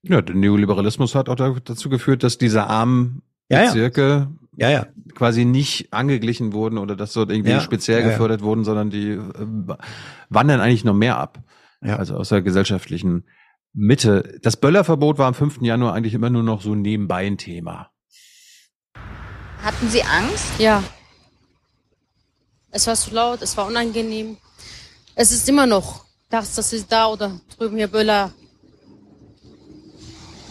Ja, 0.08 0.22
der 0.22 0.36
Neoliberalismus 0.36 1.16
hat 1.16 1.30
auch 1.30 1.60
dazu 1.60 1.90
geführt, 1.90 2.24
dass 2.24 2.38
diese 2.38 2.68
armen 2.68 3.22
ja, 3.50 3.66
Bezirke 3.66 4.30
ja. 4.58 4.70
Ja, 4.70 4.88
quasi 5.16 5.44
nicht 5.44 5.92
angeglichen 5.92 6.54
wurden 6.54 6.78
oder 6.78 6.96
dass 6.96 7.14
dort 7.14 7.30
irgendwie 7.30 7.60
speziell 7.60 8.04
gefördert 8.04 8.42
wurden, 8.42 8.64
sondern 8.64 8.90
die 8.90 9.12
äh, 9.12 9.22
wandern 10.30 10.62
eigentlich 10.62 10.86
noch 10.86 10.94
mehr 10.94 11.18
ab. 11.18 11.40
Ja. 11.82 11.98
Also 11.98 12.16
aus 12.16 12.30
der 12.30 12.42
gesellschaftlichen 12.42 13.26
Mitte. 13.74 14.40
Das 14.42 14.56
Böllerverbot 14.56 15.18
war 15.18 15.28
am 15.28 15.34
5. 15.34 15.62
Januar 15.62 15.94
eigentlich 15.94 16.14
immer 16.14 16.30
nur 16.30 16.44
noch 16.44 16.62
so 16.62 16.74
nebenbei 16.74 17.28
ein 17.28 17.38
Thema. 17.38 17.92
Hatten 19.62 19.90
Sie 19.90 20.04
Angst? 20.04 20.60
Ja. 20.60 20.84
Es 22.72 22.88
war 22.88 22.96
zu 22.96 23.14
laut, 23.14 23.42
es 23.42 23.58
war 23.58 23.68
unangenehm. 23.68 24.38
Es 25.16 25.32
ist 25.32 25.48
immer 25.50 25.66
noch, 25.66 26.06
das, 26.30 26.56
das 26.56 26.72
ist 26.72 26.92
da 26.92 27.08
oder 27.08 27.40
drüben 27.58 27.78
hier 27.78 27.88
Böller 27.88 28.32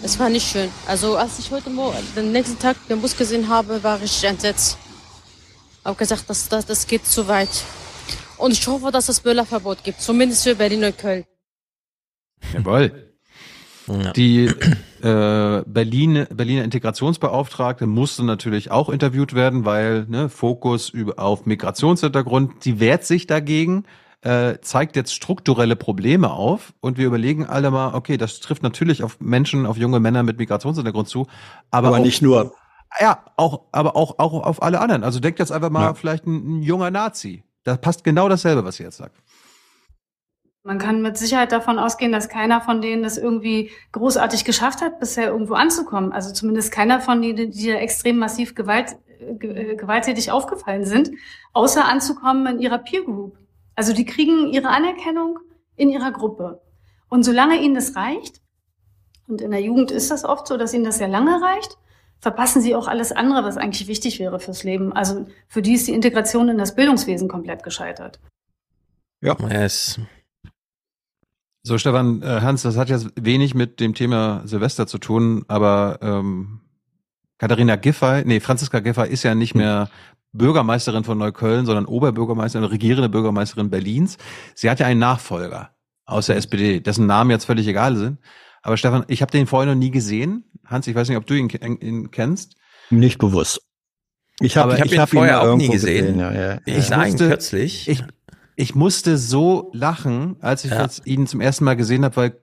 es 0.05 0.19
war 0.19 0.29
nicht 0.29 0.47
schön. 0.47 0.71
Also 0.87 1.17
als 1.17 1.39
ich 1.39 1.51
heute 1.51 1.71
Morgen, 1.71 1.97
den 2.15 2.31
nächsten 2.31 2.59
Tag 2.59 2.77
den 2.89 3.01
Bus 3.01 3.17
gesehen 3.17 3.49
habe, 3.49 3.83
war 3.83 4.01
ich 4.03 4.23
entsetzt. 4.23 4.77
Habe 5.85 5.97
gesagt, 5.97 6.25
das, 6.29 6.49
das, 6.49 6.67
das 6.67 6.87
geht 6.87 7.07
zu 7.07 7.27
weit. 7.27 7.65
Und 8.37 8.53
ich 8.53 8.67
hoffe, 8.67 8.91
dass 8.93 9.09
es 9.09 9.21
Böllerverbot 9.21 9.83
gibt, 9.83 10.01
zumindest 10.01 10.45
für 10.45 10.55
Berlin 10.55 10.85
und 10.85 10.99
Köln. 10.99 11.25
Jawohl. 12.53 13.15
Ja. 13.87 14.13
Die 14.13 14.47
äh, 14.47 15.63
Berlin, 15.67 16.27
Berliner 16.31 16.65
Integrationsbeauftragte 16.65 17.87
musste 17.87 18.25
natürlich 18.25 18.71
auch 18.71 18.89
interviewt 18.89 19.35
werden, 19.35 19.65
weil 19.65 20.07
ne, 20.09 20.29
Fokus 20.29 20.91
über, 20.91 21.19
auf 21.19 21.47
Migrationshintergrund, 21.47 22.65
die 22.65 22.81
wehrt 22.81 23.05
sich 23.05 23.27
dagegen 23.27 23.85
äh, 24.25 24.59
zeigt 24.63 24.97
jetzt 24.97 25.15
strukturelle 25.15 25.77
Probleme 25.77 26.31
auf 26.31 26.73
und 26.81 26.97
wir 26.97 27.07
überlegen 27.07 27.47
alle 27.47 27.71
mal, 27.71 27.95
okay, 27.95 28.17
das 28.17 28.41
trifft 28.41 28.63
natürlich 28.63 29.03
auf 29.03 29.21
Menschen, 29.21 29.67
auf 29.67 29.77
junge 29.77 30.01
Männer 30.01 30.23
mit 30.23 30.39
Migrationshintergrund 30.39 31.09
zu, 31.09 31.27
aber, 31.71 31.89
aber 31.89 31.99
auch, 31.99 32.03
nicht 32.03 32.23
nur. 32.23 32.55
Ja, 32.99 33.25
auch, 33.37 33.67
aber 33.71 33.97
auch, 33.97 34.19
auch 34.19 34.33
auf 34.33 34.63
alle 34.63 34.81
anderen. 34.81 35.05
Also 35.05 35.21
denkt 35.21 35.41
jetzt 35.41 35.53
einfach 35.53 35.71
mal 35.71 35.83
ja. 35.83 35.95
vielleicht 35.95 36.27
ein, 36.27 36.61
ein 36.61 36.63
junger 36.63 36.91
Nazi. 36.91 37.45
Da 37.65 37.77
passt 37.77 38.03
genau 38.03 38.29
dasselbe, 38.29 38.65
was 38.65 38.81
ihr 38.81 38.87
jetzt 38.87 38.97
sagt. 38.97 39.17
Man 40.63 40.79
kann 40.79 41.03
mit 41.03 41.19
Sicherheit 41.19 41.53
davon 41.53 41.79
ausgehen, 41.79 42.11
dass 42.11 42.31
keiner 42.31 42.63
von 42.63 42.81
denen 42.81 43.05
es 43.05 43.19
irgendwie 43.19 43.71
großartig 43.93 44.47
geschafft 44.47 44.81
hat, 44.81 45.01
bisher 45.01 45.29
irgendwo 45.29 45.53
anzukommen. 45.53 46.13
Also 46.13 46.33
zumindest 46.33 46.73
keiner 46.73 47.03
von 47.03 47.21
denen, 47.21 47.51
die 47.51 47.71
extrem 47.71 48.17
massiv 48.17 48.55
Gewalt, 48.55 48.97
äh, 49.21 49.77
gewalttätig 49.77 50.31
aufgefallen 50.31 50.87
sind, 50.87 51.11
außer 51.53 51.85
anzukommen 51.85 52.47
in 52.47 52.61
ihrer 52.61 52.79
Peer 52.79 53.03
Group. 53.03 53.37
Also 53.75 53.93
die 53.93 54.05
kriegen 54.05 54.53
ihre 54.53 54.69
Anerkennung 54.69 55.39
in 55.77 55.91
ihrer 55.91 56.13
Gruppe. 56.13 56.63
Und 57.09 57.25
solange 57.25 57.61
ihnen 57.61 57.75
das 57.75 57.97
reicht, 57.97 58.41
und 59.27 59.41
in 59.41 59.51
der 59.51 59.63
Jugend 59.63 59.91
ist 59.91 60.11
das 60.11 60.25
oft 60.25 60.47
so, 60.47 60.57
dass 60.57 60.75
ihnen 60.75 60.85
das 60.85 60.99
sehr 60.99 61.09
lange 61.09 61.41
reicht, 61.41 61.79
verpassen 62.21 62.63
sie 62.63 62.75
auch 62.75 62.89
alles 62.89 63.13
andere, 63.13 63.45
was 63.45 63.57
eigentlich 63.57 63.89
wichtig 63.89 64.19
wäre 64.19 64.39
fürs 64.39 64.65
Leben. 64.65 64.93
Also 64.93 65.27
für 65.49 65.63
die 65.63 65.75
ist 65.75 65.87
die 65.87 65.93
Integration 65.93 66.49
in 66.49 66.59
das 66.59 66.75
Bildungswesen 66.75 67.29
komplett 67.29 67.63
gescheitert. 67.63 68.21
Ja. 69.21 69.37
Yes. 69.51 69.99
So, 71.63 71.79
Stefan, 71.79 72.21
äh, 72.23 72.41
Hans, 72.43 72.63
das 72.63 72.77
hat 72.77 72.91
jetzt 72.91 73.11
wenig 73.19 73.55
mit 73.55 73.81
dem 73.81 73.95
Thema 73.95 74.43
Silvester 74.45 74.87
zu 74.87 74.99
tun, 74.99 75.45
aber 75.49 75.99
ähm, 76.03 76.61
Katharina 77.39 77.77
Giffey, 77.77 78.23
nee, 78.27 78.41
Franziska 78.41 78.81
Giffey 78.81 79.09
ist 79.09 79.23
ja 79.23 79.35
nicht 79.35 79.55
mehr 79.55 79.89
Bürgermeisterin 80.35 81.05
von 81.05 81.17
Neukölln, 81.17 81.65
sondern 81.65 81.87
Oberbürgermeisterin, 81.87 82.67
regierende 82.67 83.09
Bürgermeisterin 83.09 83.71
Berlins. 83.71 84.19
Sie 84.55 84.69
hat 84.69 84.81
ja 84.81 84.87
einen 84.87 85.01
Nachfolger 85.01 85.71
aus 86.05 86.27
der 86.27 86.37
SPD, 86.37 86.81
dessen 86.81 87.07
Namen 87.07 87.31
jetzt 87.31 87.45
völlig 87.47 87.67
egal 87.67 87.97
sind. 87.97 88.19
Aber 88.63 88.77
Stefan, 88.77 89.05
ich 89.09 89.23
habe 89.23 89.31
den 89.33 89.47
vorher 89.47 89.73
noch 89.73 89.79
nie 89.79 89.91
gesehen. 89.91 90.45
Hans, 90.67 90.87
ich 90.87 90.95
weiß 90.95 91.09
nicht, 91.09 91.19
ob 91.19 91.27
du 91.27 91.35
ihn, 91.35 91.49
ihn 91.49 92.11
kennst. 92.11 92.57
Nicht 92.91 93.19
bewusst. 93.19 93.61
Ich 94.41 94.57
habe 94.57 94.79
hab 94.79 94.91
ihn 94.91 95.01
hab 95.01 95.11
vorher 95.11 95.41
auch 95.43 95.57
nie 95.57 95.65
irgendwo 95.67 95.73
gesehen. 95.73 96.19
Ja, 96.19 96.33
ja. 96.33 96.59
Ich 96.67 96.91
ihn 96.91 97.17
kürzlich. 97.17 97.89
Ich, 97.89 98.03
ich 98.57 98.75
musste 98.75 99.17
so 99.17 99.71
lachen, 99.73 100.37
als 100.41 100.65
ich 100.65 100.71
Ja. 100.73 100.89
ihn 101.05 101.27
zum 101.27 101.41
ersten 101.41 101.65
Mal 101.65 101.77
gesehen 101.77 102.05
habe, 102.05 102.17
weil 102.17 102.41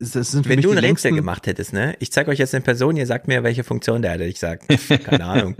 es 0.00 0.12
sind 0.12 0.48
Wenn 0.48 0.60
du 0.60 0.70
die 0.70 0.78
ein 0.78 0.84
Rätsel 0.84 1.12
gemacht 1.12 1.46
hättest, 1.46 1.72
ne? 1.72 1.96
Ich 1.98 2.12
zeige 2.12 2.30
euch 2.30 2.38
jetzt 2.38 2.54
eine 2.54 2.62
Person, 2.62 2.96
ihr 2.96 3.06
sagt 3.06 3.26
mir, 3.26 3.42
welche 3.42 3.64
Funktion 3.64 4.02
der 4.02 4.12
hatte. 4.12 4.24
Ich 4.24 4.38
sag, 4.38 4.60
keine 5.04 5.24
Ahnung. 5.24 5.56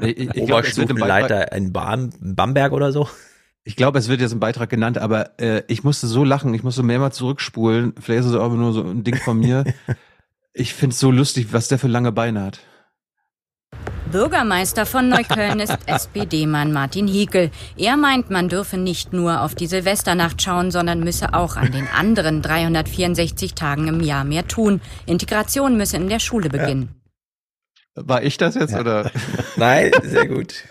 Ich, 0.00 0.18
ich, 0.18 0.36
Oberstufenleiter 0.36 1.52
in 1.52 1.72
Bam 1.72 2.10
Bamberg 2.20 2.72
oder 2.72 2.92
so. 2.92 3.08
Ich 3.64 3.76
glaube, 3.76 3.98
es 3.98 4.08
wird 4.08 4.20
jetzt 4.20 4.32
im 4.32 4.40
Beitrag 4.40 4.70
genannt, 4.70 4.96
aber 4.96 5.38
äh, 5.40 5.64
ich 5.66 5.84
musste 5.84 6.06
so 6.06 6.24
lachen, 6.24 6.54
ich 6.54 6.62
musste 6.62 6.82
mehrmals 6.82 7.16
zurückspulen. 7.16 7.94
Vielleicht 8.00 8.20
ist 8.20 8.30
es 8.30 8.36
aber 8.36 8.54
nur 8.54 8.72
so 8.72 8.82
ein 8.82 9.04
Ding 9.04 9.16
von 9.16 9.38
mir. 9.38 9.64
ich 10.52 10.72
finde 10.72 10.94
es 10.94 11.00
so 11.00 11.10
lustig, 11.10 11.52
was 11.52 11.68
der 11.68 11.78
für 11.78 11.88
lange 11.88 12.12
Beine 12.12 12.42
hat. 12.42 12.60
Bürgermeister 14.10 14.86
von 14.86 15.08
Neukölln 15.08 15.60
ist 15.60 15.76
SPD-Mann 15.86 16.72
Martin 16.72 17.06
Hiekel. 17.06 17.50
Er 17.76 17.96
meint, 17.96 18.30
man 18.30 18.48
dürfe 18.48 18.76
nicht 18.76 19.12
nur 19.12 19.42
auf 19.42 19.54
die 19.54 19.66
Silvesternacht 19.66 20.42
schauen, 20.42 20.70
sondern 20.70 21.00
müsse 21.00 21.32
auch 21.34 21.56
an 21.56 21.70
den 21.70 21.86
anderen 21.88 22.42
364 22.42 23.54
Tagen 23.54 23.86
im 23.86 24.00
Jahr 24.00 24.24
mehr 24.24 24.48
tun. 24.48 24.80
Integration 25.06 25.76
müsse 25.76 25.96
in 25.96 26.08
der 26.08 26.18
Schule 26.18 26.48
beginnen. 26.48 27.00
War 27.94 28.22
ich 28.22 28.36
das 28.36 28.54
jetzt 28.54 28.74
oder? 28.74 29.10
Nein, 29.56 29.92
sehr 30.02 30.26
gut. 30.26 30.64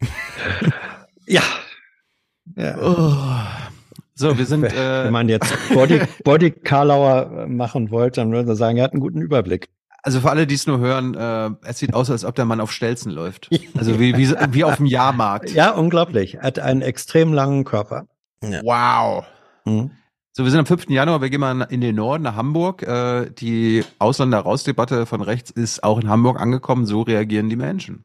Ja. 1.24 1.42
ja. 2.56 2.76
Oh. 2.78 3.14
So, 4.14 4.36
wir 4.36 4.44
sind. 4.44 4.64
Äh, 4.64 5.04
Wenn 5.04 5.12
man 5.12 5.28
jetzt 5.28 5.54
Body, 5.72 6.00
Body 6.24 6.50
Karlauer 6.50 7.46
machen 7.46 7.90
wollte, 7.92 8.20
dann 8.20 8.32
würde 8.32 8.48
man 8.48 8.56
sagen, 8.56 8.76
er 8.76 8.84
hat 8.84 8.92
einen 8.92 9.00
guten 9.00 9.22
Überblick. 9.22 9.68
Also 10.02 10.20
für 10.20 10.30
alle, 10.30 10.46
die 10.46 10.56
es 10.56 10.66
nur 10.66 10.80
hören, 10.80 11.14
äh, 11.14 11.50
es 11.64 11.78
sieht 11.78 11.94
aus, 11.94 12.10
als 12.10 12.24
ob 12.24 12.34
der 12.34 12.44
Mann 12.44 12.60
auf 12.60 12.72
Stelzen 12.72 13.12
läuft. 13.12 13.48
Also 13.76 14.00
wie, 14.00 14.16
wie, 14.16 14.30
wie 14.30 14.64
auf 14.64 14.76
dem 14.76 14.86
Jahrmarkt. 14.86 15.50
Ja, 15.50 15.70
unglaublich. 15.70 16.34
Er 16.34 16.42
hat 16.42 16.58
einen 16.58 16.82
extrem 16.82 17.32
langen 17.32 17.64
Körper. 17.64 18.06
Wow. 18.40 19.24
Mhm. 19.64 19.92
So, 20.32 20.44
wir 20.44 20.50
sind 20.50 20.60
am 20.60 20.66
5. 20.66 20.88
Januar, 20.88 21.20
wir 21.20 21.28
gehen 21.28 21.40
mal 21.40 21.60
in 21.68 21.82
den 21.82 21.94
Norden, 21.94 22.24
nach 22.24 22.36
Hamburg. 22.36 22.82
Äh, 22.82 23.30
die 23.30 23.84
Ausländer-Raus-Debatte 23.98 25.06
von 25.06 25.20
rechts 25.20 25.50
ist 25.50 25.84
auch 25.84 26.00
in 26.00 26.08
Hamburg 26.08 26.40
angekommen. 26.40 26.86
So 26.86 27.02
reagieren 27.02 27.48
die 27.50 27.56
Menschen. 27.56 28.04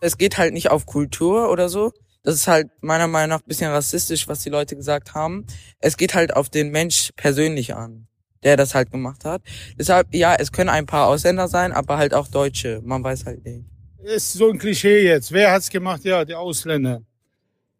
es 0.00 0.18
geht 0.18 0.38
halt 0.38 0.52
nicht 0.52 0.70
auf 0.70 0.86
Kultur 0.86 1.50
oder 1.50 1.68
so. 1.68 1.92
Das 2.22 2.34
ist 2.34 2.48
halt 2.48 2.68
meiner 2.80 3.06
Meinung 3.06 3.30
nach 3.30 3.40
ein 3.40 3.48
bisschen 3.48 3.70
rassistisch, 3.70 4.28
was 4.28 4.42
die 4.42 4.50
Leute 4.50 4.76
gesagt 4.76 5.14
haben. 5.14 5.46
Es 5.78 5.96
geht 5.96 6.14
halt 6.14 6.36
auf 6.36 6.48
den 6.50 6.70
Mensch 6.70 7.10
persönlich 7.16 7.74
an, 7.74 8.08
der 8.46 8.56
das 8.56 8.74
halt 8.74 8.92
gemacht 8.92 9.24
hat. 9.24 9.42
Deshalb, 9.76 10.14
ja, 10.14 10.36
es 10.38 10.52
können 10.52 10.70
ein 10.70 10.86
paar 10.86 11.08
Ausländer 11.08 11.48
sein, 11.48 11.72
aber 11.72 11.98
halt 11.98 12.14
auch 12.14 12.28
Deutsche. 12.28 12.80
Man 12.84 13.02
weiß 13.02 13.26
halt 13.26 13.44
nicht. 13.44 13.64
Ist 14.04 14.34
so 14.34 14.50
ein 14.50 14.58
Klischee 14.58 15.04
jetzt. 15.04 15.32
Wer 15.32 15.50
hat's 15.50 15.68
gemacht? 15.68 16.04
Ja, 16.04 16.24
die 16.24 16.34
Ausländer. 16.34 17.02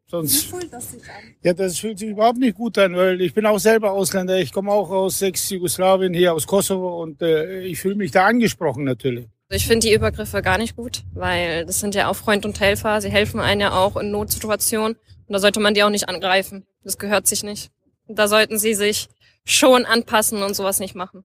Sonst. 0.09 0.45
fühlt 0.47 0.73
das 0.73 0.91
sich 0.91 1.03
an? 1.03 1.35
Ja, 1.43 1.53
das 1.53 1.79
fühlt 1.79 2.01
sich 2.01 2.11
überhaupt 2.11 2.39
nicht 2.39 2.57
gut 2.57 2.79
an, 2.79 2.97
weil 2.97 3.21
ich 3.21 3.33
bin 3.33 3.47
auch 3.47 3.59
selber 3.59 3.93
Ausländer. 3.93 4.39
Ich 4.39 4.53
komme 4.53 4.73
auch 4.73 4.91
aus 4.91 5.23
Ex-Jugoslawien, 5.23 6.15
hier 6.15 6.35
aus 6.35 6.47
Kosovo 6.47 7.01
und 7.03 7.23
äh, 7.23 7.61
ich 7.63 7.81
fühle 7.81 7.95
mich 7.95 8.11
da 8.11 8.27
angesprochen 8.27 8.85
natürlich. 8.85 9.27
Ich 9.49 9.67
finde 9.69 9.87
die 9.87 9.95
Übergriffe 9.95 10.43
gar 10.43 10.59
nicht 10.59 10.75
gut, 10.75 11.05
weil 11.15 11.65
das 11.65 11.79
sind 11.79 11.95
ja 11.95 12.09
auch 12.09 12.17
Freund 12.17 12.45
und 12.45 12.59
Helfer. 12.59 13.01
Sie 13.01 13.11
helfen 13.11 13.39
einem 13.39 13.61
ja 13.61 13.73
auch 13.73 13.97
in 13.97 14.11
Notsituationen. 14.11 14.97
Und 15.29 15.33
da 15.33 15.39
sollte 15.39 15.61
man 15.61 15.75
die 15.75 15.85
auch 15.85 15.91
nicht 15.91 16.09
angreifen. 16.09 16.67
Das 16.83 16.99
gehört 16.99 17.29
sich 17.29 17.45
nicht. 17.45 17.71
Und 18.07 18.19
da 18.19 18.27
sollten 18.27 18.59
sie 18.59 18.75
sich 18.75 19.09
schon 19.47 19.87
anpassen 19.87 20.43
und 20.43 20.55
sowas 20.55 20.79
nicht 20.81 20.95
machen. 20.95 21.25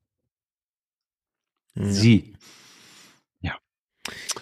Sie. 1.76 2.36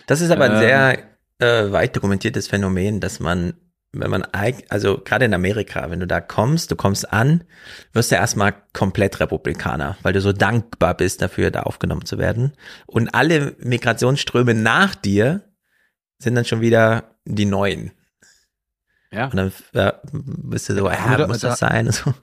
Das 0.08 0.22
ist 0.22 0.32
aber 0.32 0.46
ein 0.46 0.54
Ähm. 0.54 0.60
sehr 0.60 1.10
äh, 1.40 1.72
weit 1.72 1.96
dokumentiertes 1.96 2.48
Phänomen, 2.48 3.00
dass 3.00 3.20
man, 3.20 3.54
wenn 3.92 4.10
man, 4.10 4.24
also 4.70 4.98
gerade 5.00 5.26
in 5.26 5.34
Amerika, 5.34 5.90
wenn 5.92 6.00
du 6.00 6.08
da 6.08 6.22
kommst, 6.22 6.72
du 6.72 6.76
kommst 6.76 7.12
an, 7.14 7.44
wirst 7.94 8.12
du 8.12 8.16
erstmal 8.16 8.56
komplett 8.74 9.20
Republikaner, 9.20 9.98
weil 10.02 10.14
du 10.14 10.22
so 10.22 10.34
dankbar 10.34 10.96
bist 10.98 11.22
dafür, 11.22 11.52
da 11.52 11.64
aufgenommen 11.64 12.06
zu 12.06 12.18
werden. 12.18 12.54
Und 12.88 13.14
alle 13.14 13.56
Migrationsströme 13.60 14.54
nach 14.56 14.96
dir 14.96 15.54
sind 16.18 16.34
dann 16.36 16.46
schon 16.46 16.62
wieder 16.62 17.16
die 17.26 17.46
neuen. 17.46 17.92
Ja. 19.12 19.26
Und 19.26 19.36
dann 19.36 19.54
äh, 19.74 19.94
bist 20.12 20.70
du 20.70 20.76
so, 20.76 20.90
ja, 20.90 21.18
doch- 21.18 21.28
muss 21.28 21.40
das 21.40 21.60
da- 21.60 21.68
sein? 21.70 21.86
Und 21.88 21.94
so. 21.96 22.14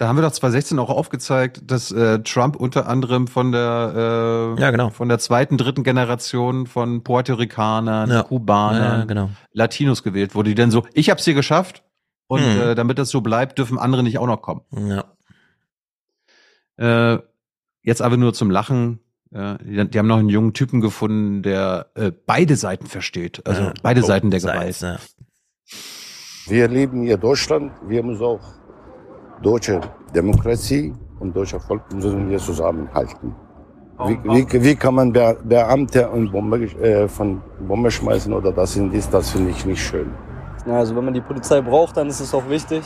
Da 0.00 0.08
haben 0.08 0.16
wir 0.16 0.22
doch 0.22 0.32
2016 0.32 0.78
auch 0.78 0.88
aufgezeigt, 0.88 1.60
dass 1.70 1.92
äh, 1.92 2.20
Trump 2.20 2.56
unter 2.56 2.88
anderem 2.88 3.26
von 3.26 3.52
der 3.52 4.54
äh, 4.56 4.60
Ja, 4.62 4.70
genau. 4.70 4.88
von 4.88 5.10
der 5.10 5.18
zweiten, 5.18 5.58
dritten 5.58 5.84
Generation 5.84 6.66
von 6.66 7.04
Puerto 7.04 7.34
Ricanern, 7.34 8.08
Ja. 8.10 8.22
Kubanern, 8.22 9.00
Ja, 9.00 9.04
genau. 9.04 9.30
Latinos 9.52 10.02
gewählt 10.02 10.34
wurde, 10.34 10.48
die 10.48 10.54
dann 10.54 10.70
so, 10.70 10.86
ich 10.94 11.10
hab's 11.10 11.26
hier 11.26 11.34
geschafft 11.34 11.82
und 12.28 12.40
Hm. 12.40 12.60
äh, 12.60 12.74
damit 12.74 12.98
das 12.98 13.10
so 13.10 13.20
bleibt, 13.20 13.58
dürfen 13.58 13.78
andere 13.78 14.02
nicht 14.02 14.16
auch 14.18 14.26
noch 14.26 14.40
kommen. 14.40 14.62
Ja. 14.72 15.04
Äh, 17.14 17.18
jetzt 17.82 18.00
aber 18.00 18.16
nur 18.16 18.32
zum 18.32 18.50
Lachen. 18.50 19.00
Äh, 19.32 19.58
die, 19.62 19.86
die 19.90 19.98
haben 19.98 20.08
noch 20.08 20.16
einen 20.18 20.30
jungen 20.30 20.54
Typen 20.54 20.80
gefunden, 20.80 21.42
der 21.42 21.90
äh, 21.94 22.10
beide 22.24 22.56
Seiten 22.56 22.86
versteht, 22.86 23.46
also 23.46 23.64
Ja. 23.64 23.74
beide 23.82 24.00
Both 24.00 24.08
Seiten 24.08 24.30
der 24.30 24.40
sides, 24.40 24.54
Gewalt. 24.80 24.80
ja. 24.80 24.98
Wir 26.46 26.68
leben 26.68 27.02
hier 27.02 27.18
Deutschland, 27.18 27.72
wir 27.86 28.02
müssen 28.02 28.24
auch 28.24 28.40
deutsche 29.42 29.80
Demokratie 30.14 30.92
und 31.18 31.36
deutscher 31.36 31.60
Volk 31.60 31.82
müssen 31.92 32.30
wir 32.30 32.38
zusammenhalten. 32.38 33.34
Wie, 34.06 34.18
wie, 34.24 34.64
wie 34.64 34.74
kann 34.74 34.94
man 34.94 35.12
Be 35.12 35.36
Beamte 35.44 36.08
und 36.08 36.32
Bombe, 36.32 36.62
äh, 36.62 37.06
von 37.06 37.42
Bombe 37.68 37.90
schmeißen 37.90 38.32
oder 38.32 38.50
das 38.50 38.76
und 38.76 38.90
dies, 38.90 39.10
das 39.10 39.30
finde 39.30 39.50
ich 39.50 39.66
nicht 39.66 39.82
schön. 39.82 40.10
Ja, 40.66 40.78
also 40.78 40.96
wenn 40.96 41.04
man 41.04 41.14
die 41.14 41.20
Polizei 41.20 41.60
braucht, 41.60 41.96
dann 41.98 42.08
ist 42.08 42.20
es 42.20 42.32
auch 42.32 42.48
wichtig. 42.48 42.82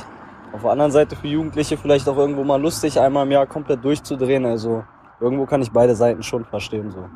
Auf 0.53 0.63
der 0.63 0.71
anderen 0.71 0.91
Seite 0.91 1.15
für 1.17 1.29
Jugendliche 1.29 1.77
vielleicht 1.77 2.09
auch 2.09 2.17
irgendwo 2.17 2.43
mal 2.45 2.61
lustig, 2.61 2.99
einmal 2.99 3.27
im 3.27 3.33
Jahr 3.33 3.47
komplett 3.47 3.85
durchzudrehen. 3.85 4.45
Also 4.45 4.85
irgendwo 5.21 5.47
kann 5.47 5.63
ich 5.63 5.71
beide 5.71 5.95
Seiten 5.95 6.23
schon 6.23 6.45
verstehen. 6.45 6.91
So. 6.91 7.09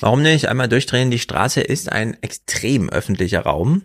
Warum 0.00 0.22
nicht? 0.22 0.48
Einmal 0.48 0.68
durchdrehen. 0.68 1.10
Die 1.10 1.18
Straße 1.18 1.60
ist 1.60 1.92
ein 1.92 2.16
extrem 2.22 2.88
öffentlicher 2.88 3.42
Raum. 3.42 3.82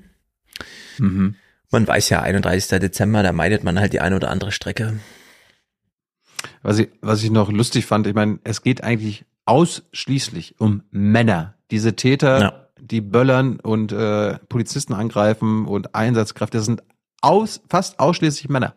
Mhm. 0.98 1.35
Man 1.72 1.88
weiß 1.88 2.10
ja, 2.10 2.22
31. 2.22 2.80
Dezember, 2.80 3.24
da 3.24 3.31
meidet 3.31 3.64
man 3.64 3.80
halt 3.80 3.94
die 3.94 3.99
eine 4.01 4.15
oder 4.15 4.30
andere 4.30 4.51
Strecke. 4.51 4.99
Was 6.62 6.80
ich, 6.80 6.90
was 7.01 7.24
ich 7.24 7.31
noch 7.31 7.51
lustig 7.51 7.85
fand, 7.85 8.08
ich 8.08 8.14
meine, 8.14 8.40
es 8.44 8.62
geht 8.62 8.83
eigentlich 8.83 9.26
ausschließlich 9.46 10.60
um 10.60 10.83
Männer. 10.92 11.56
Diese 11.72 11.96
Täter, 11.96 12.40
Ja. 12.42 12.67
die 12.80 13.01
böllern 13.01 13.60
und 13.60 13.92
äh, 13.92 14.38
Polizisten 14.49 14.94
angreifen 14.94 15.65
und 15.65 15.96
Einsatzkräfte, 15.96 16.58
das 16.58 16.65
sind 16.65 16.83
aus, 17.22 17.62
fast 17.69 17.99
ausschließlich 17.99 18.49
Männer. 18.49 18.76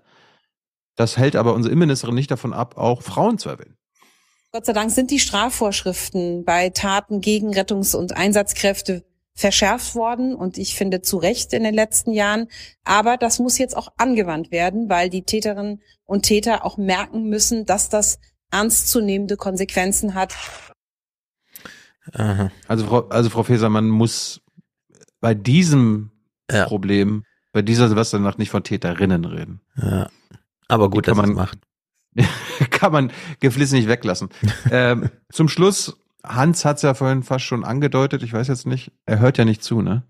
Das 0.96 1.16
hält 1.16 1.36
aber 1.36 1.54
unsere 1.54 1.72
Innenministerin 1.72 2.14
nicht 2.14 2.30
davon 2.30 2.52
ab, 2.52 2.76
auch 2.76 3.02
Frauen 3.02 3.38
zu 3.38 3.48
erwähnen. 3.50 3.76
Gott 4.50 4.64
sei 4.64 4.72
Dank 4.72 4.90
sind 4.90 5.10
die 5.10 5.20
Strafvorschriften 5.20 6.44
bei 6.44 6.70
Taten 6.70 7.20
gegen 7.20 7.52
Rettungs- 7.52 7.94
und 7.94 8.16
Einsatzkräfte 8.16 9.04
verschärft 9.38 9.94
worden 9.94 10.34
und 10.34 10.58
ich 10.58 10.74
finde 10.74 11.00
zu 11.00 11.16
Recht 11.16 11.52
in 11.52 11.62
den 11.62 11.74
letzten 11.74 12.10
Jahren. 12.10 12.48
Aber 12.82 13.16
das 13.16 13.38
muss 13.38 13.56
jetzt 13.56 13.76
auch 13.76 13.92
angewandt 13.96 14.50
werden, 14.50 14.90
weil 14.90 15.10
die 15.10 15.22
Täterinnen 15.22 15.80
und 16.04 16.22
Täter 16.22 16.64
auch 16.64 16.76
merken 16.76 17.28
müssen, 17.28 17.64
dass 17.64 17.88
das 17.88 18.18
ernstzunehmende 18.50 19.36
Konsequenzen 19.36 20.14
hat. 20.14 20.34
Aha. 22.12 22.50
Also 22.66 22.86
Frau, 22.86 23.08
also 23.08 23.30
Frau 23.30 23.44
Feser, 23.44 23.68
man 23.68 23.88
muss 23.88 24.40
bei 25.20 25.34
diesem 25.34 26.10
Problem, 26.48 27.24
bei 27.52 27.62
dieser 27.62 27.86
Silvesternacht 27.86 28.40
nicht 28.40 28.50
von 28.50 28.64
Täterinnen 28.64 29.24
reden. 29.24 29.60
Ja. 29.76 30.10
Aber 30.66 30.90
gut, 30.90 31.06
dass 31.06 31.16
man 31.16 31.34
man 31.34 31.36
macht. 31.36 31.58
kann 32.70 32.90
man 32.90 33.12
geflissen 33.38 33.78
nicht 33.78 33.88
weglassen. 33.88 34.30
ähm, 34.72 35.10
zum 35.30 35.48
Schluss, 35.48 35.96
Hans 36.28 36.64
hat's 36.64 36.82
ja 36.82 36.94
vorhin 36.94 37.22
fast 37.22 37.44
schon 37.44 37.64
angedeutet, 37.64 38.22
ich 38.22 38.32
weiß 38.32 38.48
jetzt 38.48 38.66
nicht, 38.66 38.92
er 39.06 39.18
hört 39.18 39.38
ja 39.38 39.44
nicht 39.44 39.62
zu, 39.62 39.82
ne? 39.82 40.02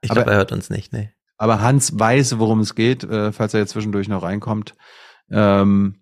Ich 0.00 0.10
glaube, 0.10 0.30
er 0.30 0.38
hört 0.38 0.52
uns 0.52 0.70
nicht, 0.70 0.92
ne? 0.92 1.10
Aber 1.36 1.60
Hans 1.60 1.98
weiß, 1.98 2.38
worum 2.38 2.60
es 2.60 2.74
geht, 2.74 3.04
äh, 3.04 3.32
falls 3.32 3.54
er 3.54 3.60
jetzt 3.60 3.70
zwischendurch 3.70 4.08
noch 4.08 4.22
reinkommt. 4.22 4.74
Ähm, 5.30 5.96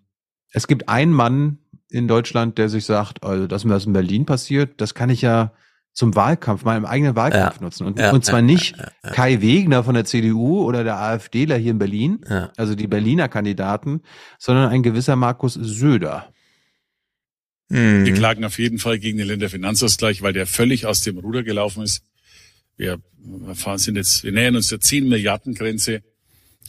es 0.51 0.67
gibt 0.67 0.89
einen 0.89 1.13
Mann 1.13 1.59
in 1.89 2.07
Deutschland, 2.07 2.57
der 2.57 2.69
sich 2.69 2.85
sagt, 2.85 3.23
also 3.23 3.47
das, 3.47 3.67
was 3.67 3.85
in 3.85 3.93
Berlin 3.93 4.25
passiert, 4.25 4.81
das 4.81 4.93
kann 4.93 5.09
ich 5.09 5.21
ja 5.21 5.51
zum 5.93 6.15
Wahlkampf, 6.15 6.63
im 6.63 6.85
eigenen 6.85 7.15
Wahlkampf 7.15 7.57
Ja. 7.57 7.61
nutzen. 7.61 7.85
Und, 7.87 7.99
Ja, 7.99 8.11
und 8.11 8.23
zwar 8.23 8.41
nicht 8.41 8.77
ja. 8.77 9.11
Kai 9.11 9.41
Wegner 9.41 9.83
von 9.83 9.95
der 9.95 10.05
CDU 10.05 10.61
oder 10.63 10.83
der 10.83 10.97
AfDler 10.99 11.57
hier 11.57 11.71
in 11.71 11.79
Berlin, 11.79 12.21
Ja. 12.29 12.51
also 12.57 12.75
die 12.75 12.87
Berliner 12.87 13.27
Kandidaten, 13.27 14.01
sondern 14.37 14.69
ein 14.69 14.83
gewisser 14.83 15.15
Markus 15.15 15.55
Söder. 15.55 16.27
Mhm. 17.69 18.05
Wir 18.05 18.13
klagen 18.13 18.43
auf 18.43 18.59
jeden 18.59 18.79
Fall 18.79 18.99
gegen 18.99 19.17
den 19.17 19.27
Länderfinanzausgleich, 19.27 20.21
weil 20.21 20.33
der 20.33 20.47
völlig 20.47 20.85
aus 20.85 21.01
dem 21.01 21.17
Ruder 21.17 21.43
gelaufen 21.43 21.83
ist. 21.83 22.03
Wir 22.77 23.01
fahren, 23.53 23.77
sind 23.77 23.95
jetzt, 23.95 24.23
wir 24.23 24.31
nähern 24.31 24.55
uns 24.55 24.67
der 24.67 24.79
10 24.79 25.07
Milliarden 25.07 25.53
Grenze. 25.53 26.01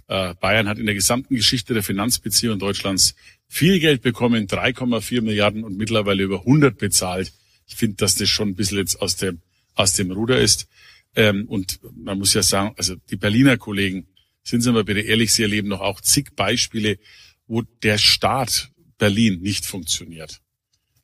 Äh, 0.08 0.34
Bayern 0.34 0.68
hat 0.68 0.78
in 0.78 0.86
der 0.86 0.94
gesamten 0.94 1.36
Geschichte 1.36 1.72
der 1.72 1.83
Finanzbeziehung 1.83 2.58
Deutschlands 2.58 3.15
viel 3.49 3.78
Geld 3.81 4.02
bekommen, 4.02 4.47
3,4 4.47 5.22
Milliarden 5.22 5.65
und 5.65 5.76
mittlerweile 5.76 6.22
über 6.22 6.40
100 6.40 6.76
bezahlt. 6.76 7.33
Ich 7.66 7.76
finde, 7.76 7.97
dass 7.97 8.16
das 8.16 8.28
schon 8.28 8.49
ein 8.49 8.54
bisschen 8.56 8.78
jetzt 8.78 9.00
aus 9.00 9.16
dem, 9.16 9.40
aus 9.74 9.94
dem 9.94 10.10
Ruder 10.10 10.40
ist. 10.40 10.68
Ähm, 11.15 11.47
und 11.47 11.81
man 11.94 12.18
muss 12.18 12.34
ja 12.34 12.42
sagen, 12.42 12.74
also 12.76 12.97
die 13.10 13.16
Berliner 13.16 13.56
Kollegen, 13.56 14.06
sind 14.42 14.62
Sie 14.62 14.72
mal 14.72 14.84
bitte 14.84 15.00
ehrlich, 15.00 15.33
sie 15.33 15.42
erleben 15.42 15.70
doch 15.70 15.81
auch 15.81 16.00
zig 16.00 16.34
Beispiele, 16.34 16.99
wo 17.47 17.62
der 17.62 17.99
Staat 17.99 18.70
Berlin 18.99 19.40
nicht 19.40 19.66
funktioniert. 19.66 20.40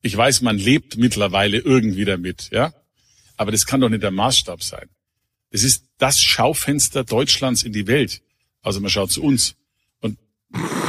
Ich 0.07 0.17
weiß, 0.17 0.41
man 0.43 0.57
lebt 0.57 0.97
mittlerweile 0.97 1.59
irgendwie 1.59 2.05
damit, 2.05 2.51
ja. 2.53 2.73
Aber 3.37 3.51
das 3.51 3.67
kann 3.67 3.81
doch 3.81 3.89
nicht 3.89 4.05
der 4.05 4.13
Maßstab 4.13 4.63
sein. 4.63 4.89
Es 5.51 5.65
ist 5.65 5.87
das 5.99 6.23
Schaufenster 6.23 7.03
Deutschlands 7.03 7.65
in 7.65 7.73
die 7.73 7.89
Welt. 7.89 8.23
Also 8.63 8.81
man 8.81 8.89
schaut 8.89 9.11
zu 9.11 9.21
uns. 9.21 9.57
Und 10.01 10.17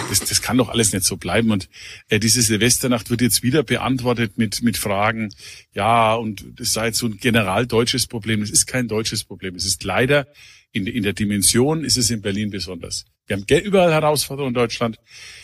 das, 0.10 0.20
das 0.20 0.44
kann 0.44 0.60
doch 0.60 0.70
alles 0.70 0.94
nicht 0.94 1.04
so 1.04 1.18
bleiben. 1.18 1.50
Und 1.50 1.68
äh, 2.10 2.20
diese 2.20 2.44
Silvesternacht 2.44 3.10
wird 3.10 3.22
jetzt 3.22 3.42
wieder 3.42 3.64
beantwortet 3.64 4.38
mit, 4.38 4.62
mit 4.62 4.78
Fragen, 4.78 5.34
ja, 5.74 6.14
und 6.14 6.46
das 6.56 6.74
sei 6.74 6.88
jetzt 6.88 7.00
so 7.00 7.08
ein 7.08 7.18
general 7.18 7.66
deutsches 7.66 8.06
Problem. 8.06 8.44
Es 8.44 8.52
ist 8.52 8.68
kein 8.68 8.88
deutsches 8.88 9.24
Problem. 9.24 9.56
Es 9.56 9.66
ist 9.66 9.84
leider 9.84 10.28
in, 10.72 10.86
in 10.86 11.02
der 11.02 11.14
Dimension 11.14 11.84
ist 11.84 11.98
es 11.98 12.12
in 12.12 12.22
Berlin 12.22 12.52
besonders. 12.52 13.06
Wir 13.28 13.38
haben 13.38 13.66
überall 13.66 13.92
Herausforderungen 13.92 14.52
in 14.52 14.60
Deutschland. 14.60 15.00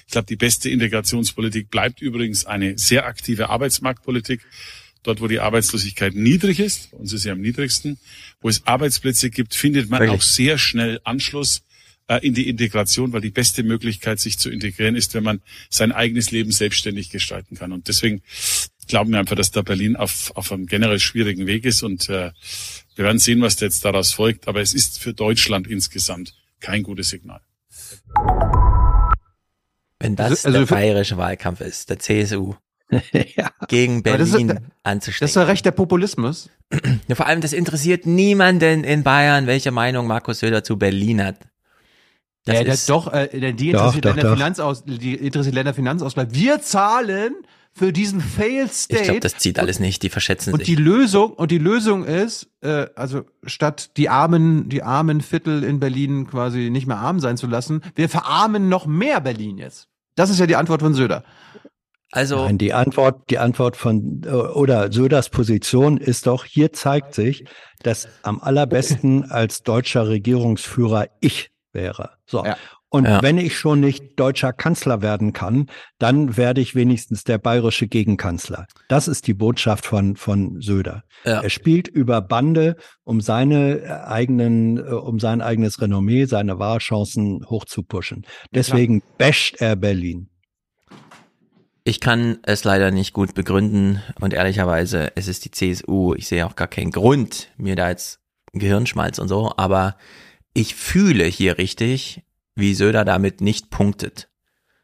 Ich 0.07 0.11
glaube, 0.13 0.25
die 0.27 0.37
beste 0.37 0.69
Integrationspolitik 0.69 1.69
bleibt 1.69 2.01
übrigens 2.01 2.45
eine 2.45 2.77
sehr 2.77 3.05
aktive 3.05 3.49
Arbeitsmarktpolitik. 3.49 4.41
Dort, 5.03 5.19
wo 5.19 5.27
die 5.27 5.41
Arbeitslosigkeit 5.41 6.15
niedrig 6.15 6.61
ist, 6.61 6.91
bei 6.91 6.97
uns 6.97 7.11
ist 7.11 7.23
sie 7.23 7.29
am 7.29 7.41
niedrigsten, 7.41 7.99
wo 8.39 8.47
es 8.47 8.65
Arbeitsplätze 8.65 9.29
gibt, 9.29 9.53
findet 9.53 9.89
man 9.89 9.99
Wirklich? 9.99 10.17
auch 10.17 10.23
sehr 10.23 10.57
schnell 10.57 11.01
Anschluss 11.03 11.63
äh, 12.07 12.25
in 12.25 12.33
die 12.33 12.47
Integration, 12.47 13.11
weil 13.11 13.19
die 13.19 13.29
beste 13.29 13.63
Möglichkeit, 13.63 14.21
sich 14.21 14.39
zu 14.39 14.49
integrieren, 14.49 14.95
ist, 14.95 15.13
wenn 15.13 15.23
man 15.23 15.41
sein 15.69 15.91
eigenes 15.91 16.31
Leben 16.31 16.51
selbstständig 16.51 17.09
gestalten 17.09 17.57
kann. 17.57 17.73
Und 17.73 17.89
deswegen 17.89 18.21
glauben 18.87 19.11
wir 19.11 19.19
einfach, 19.19 19.35
dass 19.35 19.51
da 19.51 19.61
Berlin 19.61 19.97
auf, 19.97 20.31
auf 20.35 20.53
einem 20.53 20.67
generell 20.67 20.99
schwierigen 20.99 21.47
Weg 21.47 21.65
ist 21.65 21.83
und 21.83 22.07
äh, 22.07 22.31
wir 22.95 23.05
werden 23.05 23.19
sehen, 23.19 23.41
was 23.41 23.57
da 23.57 23.65
jetzt 23.65 23.83
daraus 23.83 24.13
folgt. 24.13 24.47
Aber 24.47 24.61
es 24.61 24.73
ist 24.73 24.99
für 24.99 25.13
Deutschland 25.13 25.67
insgesamt 25.67 26.33
kein 26.61 26.83
gutes 26.83 27.09
Signal. 27.09 27.41
Wenn 29.99 30.15
das 30.15 30.45
Also- 30.45 30.47
also 30.49 30.59
der 30.65 30.75
bayerische 30.75 31.17
Wahlkampf 31.17 31.61
ist, 31.61 31.89
der 31.89 31.99
CSU 31.99 32.55
gegen 33.67 34.03
das 34.03 34.19
ist- 34.21 34.31
Berlin 34.31 34.47
Das 34.47 34.57
anzustecken. 34.83 35.25
ist 35.29 35.35
ja 35.35 35.43
recht 35.43 35.65
der 35.65 35.71
Populismus. 35.71 36.49
Ja, 37.07 37.15
vor 37.15 37.27
allem, 37.27 37.41
das 37.41 37.53
interessiert 37.53 38.05
niemanden 38.05 38.83
in 38.83 39.03
Bayern, 39.03 39.45
welche 39.47 39.71
Meinung 39.71 40.07
Markus 40.07 40.39
Söder 40.39 40.63
zu 40.63 40.77
Berlin 40.77 41.23
hat. 41.23 41.37
Das 42.45 42.55
ja, 42.55 42.61
ist, 42.61 42.67
das 42.69 42.85
doch, 42.87 43.13
äh, 43.13 43.27
die 43.53 43.71
Doch, 43.71 43.79
interessiert 43.93 44.05
doch, 44.05 44.09
doch. 44.11 44.15
Länderfinanzaus, 44.17 44.83
die 44.83 45.13
interessiert 45.15 45.55
Länderfinanzausgleich. 45.55 46.27
Wir 46.31 46.61
zahlen 46.61 47.35
für 47.75 47.91
diesen 47.91 48.21
Failed 48.21 48.71
State. 48.71 48.99
ich 48.99 49.05
glaube, 49.05 49.19
das 49.19 49.37
zieht 49.37 49.57
alles 49.59 49.79
nicht, 49.79 50.03
die 50.03 50.09
verschätzen 50.09 50.53
Und 50.53 50.59
sich. 50.59 50.67
die 50.67 50.75
Lösung 50.75 51.31
und 51.33 51.49
die 51.49 51.57
Lösung 51.57 52.05
ist, 52.05 52.47
äh, 52.61 52.87
also 52.95 53.23
statt 53.43 53.97
die 53.97 54.09
armen 54.09 54.69
die 54.69 54.83
armen 54.83 55.21
Viertel 55.21 55.63
in 55.63 55.79
Berlin 55.79 56.27
quasi 56.27 56.69
nicht 56.69 56.85
mehr 56.85 56.97
arm 56.97 57.19
sein 57.19 57.35
zu 57.35 57.47
lassen, 57.47 57.81
wir 57.95 58.09
verarmen 58.09 58.69
noch 58.69 58.85
mehr 58.85 59.21
Berlin 59.21 59.57
jetzt. 59.57 59.87
Das 60.15 60.29
ist 60.29 60.39
ja 60.39 60.45
die 60.45 60.55
Antwort 60.55 60.81
von 60.81 60.93
Söder. 60.93 61.23
Also 62.11 62.45
Nein, 62.45 62.59
die 62.59 62.73
Antwort, 62.73 63.31
die 63.31 63.39
Antwort 63.39 63.75
von 63.75 64.21
äh, 64.23 64.29
oder 64.29 64.91
Söders 64.91 65.29
Position 65.29 65.97
ist 65.97 66.27
doch, 66.27 66.45
hier 66.45 66.71
zeigt 66.71 67.15
sich, 67.15 67.45
dass 67.81 68.07
am 68.21 68.39
allerbesten 68.39 69.31
als 69.31 69.63
deutscher 69.63 70.07
Regierungsführer 70.07 71.07
ich 71.21 71.49
wäre. 71.71 72.11
So. 72.27 72.45
Ja. 72.45 72.55
Und 72.93 73.05
Ja. 73.05 73.23
wenn 73.23 73.39
ich 73.39 73.57
schon 73.57 73.79
nicht 73.79 74.19
deutscher 74.19 74.53
Kanzler 74.53 75.01
werden 75.01 75.33
kann, 75.33 75.65
dann 75.97 76.37
werde 76.37 76.61
ich 76.61 76.75
wenigstens 76.75 77.23
der 77.23 77.39
bayerische 77.39 77.87
Gegenkanzler. 77.87 78.67
Das 78.87 79.07
ist 79.07 79.25
die 79.25 79.33
Botschaft 79.33 79.87
von, 79.87 80.15
von 80.15 80.61
Söder. 80.61 81.03
Ja. 81.25 81.41
Er 81.41 81.49
spielt 81.49 81.87
über 81.87 82.21
Bande, 82.21 82.75
um 83.03 83.19
seine 83.19 83.79
äh, 83.79 83.87
eigenen, 83.87 84.77
äh, 84.77 84.81
um 84.91 85.19
sein 85.19 85.41
eigenes 85.41 85.81
Renommee, 85.81 86.25
seine 86.25 86.59
Wahlchancen 86.59 87.43
hochzupuschen. 87.49 88.27
Deswegen 88.53 89.01
basht 89.17 89.59
er 89.59 89.75
Berlin. 89.75 90.29
Ich 91.85 91.99
kann 91.99 92.37
es 92.43 92.63
leider 92.63 92.91
nicht 92.91 93.13
gut 93.13 93.33
begründen 93.33 94.03
und 94.21 94.35
ehrlicherweise, 94.35 95.11
es 95.15 95.27
ist 95.27 95.45
die 95.45 95.51
CSU. 95.51 96.13
Ich 96.13 96.27
sehe 96.27 96.45
auch 96.45 96.55
gar 96.55 96.67
keinen 96.67 96.91
Grund, 96.91 97.49
mir 97.57 97.75
da 97.75 97.89
jetzt 97.89 98.19
Gehirnschmalz 98.51 99.17
und 99.17 99.29
so, 99.29 99.51
aber 99.57 99.97
ich 100.53 100.75
fühle 100.75 101.25
hier 101.25 101.57
richtig, 101.57 102.21
wie 102.55 102.73
Söder 102.73 103.05
damit 103.05 103.41
nicht 103.41 103.69
punktet. 103.69 104.29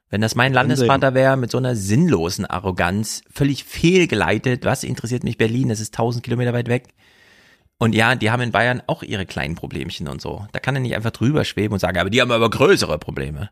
Wenn 0.09 0.21
das 0.21 0.35
mein 0.35 0.53
Landesvater 0.53 1.13
wäre, 1.13 1.37
mit 1.37 1.51
so 1.51 1.59
einer 1.59 1.75
sinnlosen 1.75 2.45
Arroganz, 2.45 3.21
völlig 3.31 3.63
fehlgeleitet, 3.63 4.65
was 4.65 4.83
interessiert 4.83 5.23
mich 5.23 5.37
Berlin, 5.37 5.69
das 5.69 5.79
ist 5.79 5.93
tausend 5.93 6.23
Kilometer 6.23 6.53
weit 6.53 6.67
weg. 6.67 6.95
Und 7.81 7.95
ja, 7.95 8.15
die 8.15 8.29
haben 8.29 8.41
in 8.41 8.51
Bayern 8.51 8.81
auch 8.87 9.03
ihre 9.03 9.25
kleinen 9.25 9.55
Problemchen 9.55 10.09
und 10.09 10.19
so. 10.19 10.45
Da 10.51 10.59
kann 10.59 10.75
er 10.75 10.81
nicht 10.81 10.95
einfach 10.95 11.11
drüber 11.11 11.45
schweben 11.45 11.73
und 11.73 11.79
sagen, 11.79 11.97
aber 11.97 12.09
die 12.09 12.19
haben 12.19 12.31
aber 12.31 12.49
größere 12.49 12.99
Probleme. 12.99 13.51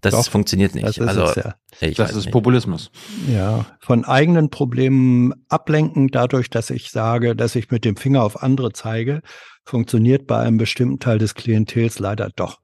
Das 0.00 0.14
Doch, 0.14 0.30
funktioniert 0.30 0.76
nicht. 0.76 0.86
das 0.86 0.96
ist 0.96 1.08
also, 1.08 1.24
es 1.24 1.34
ja. 1.34 1.54
ich 1.80 1.96
Das 1.96 2.10
ist 2.10 2.26
nicht. 2.26 2.30
Populismus. 2.30 2.92
Ja, 3.26 3.66
von 3.80 4.04
eigenen 4.04 4.48
Problemen 4.50 5.34
ablenken, 5.48 6.06
dadurch, 6.08 6.50
dass 6.50 6.70
ich 6.70 6.92
sage, 6.92 7.34
dass 7.34 7.56
ich 7.56 7.72
mit 7.72 7.84
dem 7.84 7.96
Finger 7.96 8.22
auf 8.22 8.44
andere 8.44 8.72
zeige, 8.72 9.22
funktioniert 9.64 10.28
bei 10.28 10.38
einem 10.38 10.56
bestimmten 10.56 11.00
Teil 11.00 11.18
des 11.18 11.34
Klientels 11.34 11.98
leider 11.98 12.30
doch. 12.36 12.60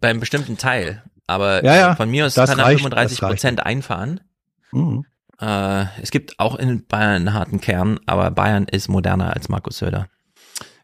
Beim 0.00 0.20
bestimmten 0.20 0.56
Teil. 0.56 1.02
Aber 1.26 1.64
Ja, 1.64 1.76
ja, 1.76 1.94
von 1.94 2.10
mir 2.10 2.26
aus 2.26 2.34
das 2.34 2.50
kann 2.50 2.58
er 2.58 2.64
reicht, 2.66 2.80
35 2.80 3.18
das 3.18 3.22
reicht. 3.22 3.32
Prozent 3.32 3.66
einfahren. 3.66 4.20
Mhm. 4.72 5.04
Äh, 5.40 5.84
es 6.02 6.10
gibt 6.10 6.38
auch 6.38 6.56
in 6.56 6.86
Bayern 6.86 7.14
einen 7.14 7.32
harten 7.32 7.60
Kern, 7.60 8.00
aber 8.06 8.30
Bayern 8.30 8.64
ist 8.64 8.88
moderner 8.88 9.34
als 9.34 9.48
Markus 9.48 9.78
Söder. 9.78 10.06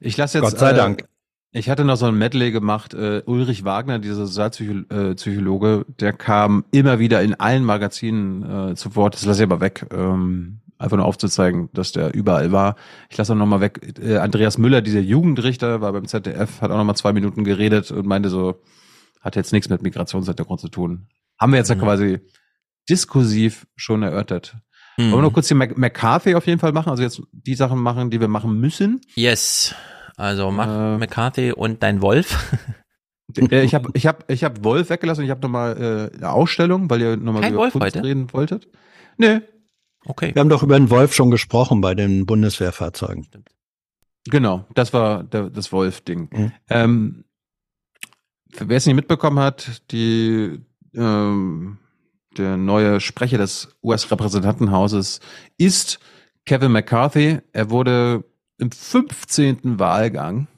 Ich 0.00 0.16
lasse 0.16 0.38
jetzt. 0.38 0.50
Gott 0.50 0.58
sei 0.58 0.70
äh, 0.70 0.74
Dank. 0.74 1.04
Ich 1.52 1.70
hatte 1.70 1.84
noch 1.84 1.96
so 1.96 2.06
ein 2.06 2.18
Medley 2.18 2.52
gemacht. 2.52 2.92
Äh, 2.92 3.22
Ulrich 3.24 3.64
Wagner, 3.64 3.98
dieser 3.98 4.26
Sozialpsychologe, 4.26 5.86
der 6.00 6.12
kam 6.12 6.64
immer 6.70 6.98
wieder 6.98 7.22
in 7.22 7.34
allen 7.34 7.64
Magazinen 7.64 8.72
äh, 8.72 8.74
zu 8.74 8.94
Wort. 8.94 9.14
Das 9.14 9.24
lasse 9.24 9.42
ich 9.42 9.50
aber 9.50 9.60
weg. 9.60 9.86
Ähm, 9.90 10.60
einfach 10.78 10.98
nur 10.98 11.06
aufzuzeigen, 11.06 11.70
dass 11.72 11.92
der 11.92 12.14
überall 12.14 12.52
war. 12.52 12.76
Ich 13.08 13.16
lasse 13.16 13.32
auch 13.32 13.36
noch 13.36 13.46
mal 13.46 13.60
weg. 13.60 13.98
Äh, 14.02 14.18
Andreas 14.18 14.58
Müller, 14.58 14.82
dieser 14.82 15.00
Jugendrichter, 15.00 15.80
war 15.80 15.92
beim 15.92 16.06
ZDF, 16.06 16.60
hat 16.60 16.70
auch 16.70 16.76
noch 16.76 16.84
mal 16.84 16.94
zwei 16.94 17.14
Minuten 17.14 17.44
geredet 17.44 17.90
und 17.90 18.06
meinte 18.06 18.28
so, 18.28 18.60
hat 19.20 19.36
jetzt 19.36 19.52
nichts 19.52 19.68
mit 19.68 19.82
Migrationshintergrund 19.82 20.60
zu 20.60 20.68
tun. 20.68 21.08
Haben 21.40 21.52
wir 21.52 21.58
jetzt 21.58 21.68
ja 21.68 21.74
Mhm. 21.74 21.80
quasi 21.80 22.20
diskursiv 22.88 23.66
schon 23.76 24.02
erörtert. 24.02 24.56
Mhm. 24.96 25.10
Wollen 25.12 25.12
wir 25.12 25.22
noch 25.22 25.32
kurz 25.32 25.48
den 25.48 25.58
McCarthy 25.58 26.34
auf 26.34 26.46
jeden 26.46 26.58
Fall 26.60 26.72
machen? 26.72 26.90
Also 26.90 27.02
jetzt 27.02 27.20
die 27.32 27.54
Sachen 27.54 27.78
machen, 27.80 28.10
die 28.10 28.20
wir 28.20 28.28
machen 28.28 28.58
müssen. 28.60 29.00
Yes. 29.14 29.74
Also 30.16 30.50
mach 30.50 30.66
Äh. 30.68 30.98
McCarthy 30.98 31.52
und 31.52 31.82
dein 31.82 32.00
Wolf. 32.02 32.52
Äh, 33.36 33.64
ich 33.64 33.74
habe 33.74 33.90
ich 33.94 34.06
hab, 34.06 34.30
ich 34.30 34.44
hab 34.44 34.62
Wolf 34.62 34.88
weggelassen 34.88 35.20
und 35.22 35.24
ich 35.24 35.30
habe 35.32 35.40
nochmal 35.42 36.10
äh, 36.12 36.16
eine 36.16 36.30
Ausstellung, 36.30 36.88
weil 36.88 37.02
ihr 37.02 37.16
nochmal 37.16 37.46
über 37.50 37.58
Wolf 37.58 37.72
Kunst 37.72 37.84
heute? 37.84 38.04
reden 38.04 38.32
wolltet. 38.32 38.68
Nee, 39.18 39.40
Okay. 40.04 40.32
Wir 40.32 40.40
haben 40.40 40.48
doch 40.48 40.62
über 40.62 40.78
den 40.78 40.88
Wolf 40.90 41.12
schon 41.12 41.32
gesprochen 41.32 41.80
bei 41.80 41.96
den 41.96 42.24
Bundeswehrfahrzeugen. 42.24 43.26
genau, 44.30 44.64
das 44.74 44.92
war 44.92 45.24
der, 45.24 45.50
das 45.50 45.72
Wolf-Ding. 45.72 46.28
Mhm. 46.32 46.52
Ähm, 46.70 47.24
wer 48.60 48.76
es 48.76 48.86
nicht 48.86 48.94
mitbekommen 48.96 49.38
hat, 49.38 49.82
die 49.90 50.60
ähm, 50.94 51.78
der 52.36 52.56
neue 52.56 53.00
Sprecher 53.00 53.38
des 53.38 53.68
US-Repräsentantenhauses 53.82 55.20
ist 55.58 55.98
Kevin 56.44 56.72
McCarthy. 56.72 57.40
Er 57.52 57.70
wurde 57.70 58.24
im 58.58 58.70
15. 58.70 59.78
Wahlgang 59.78 60.48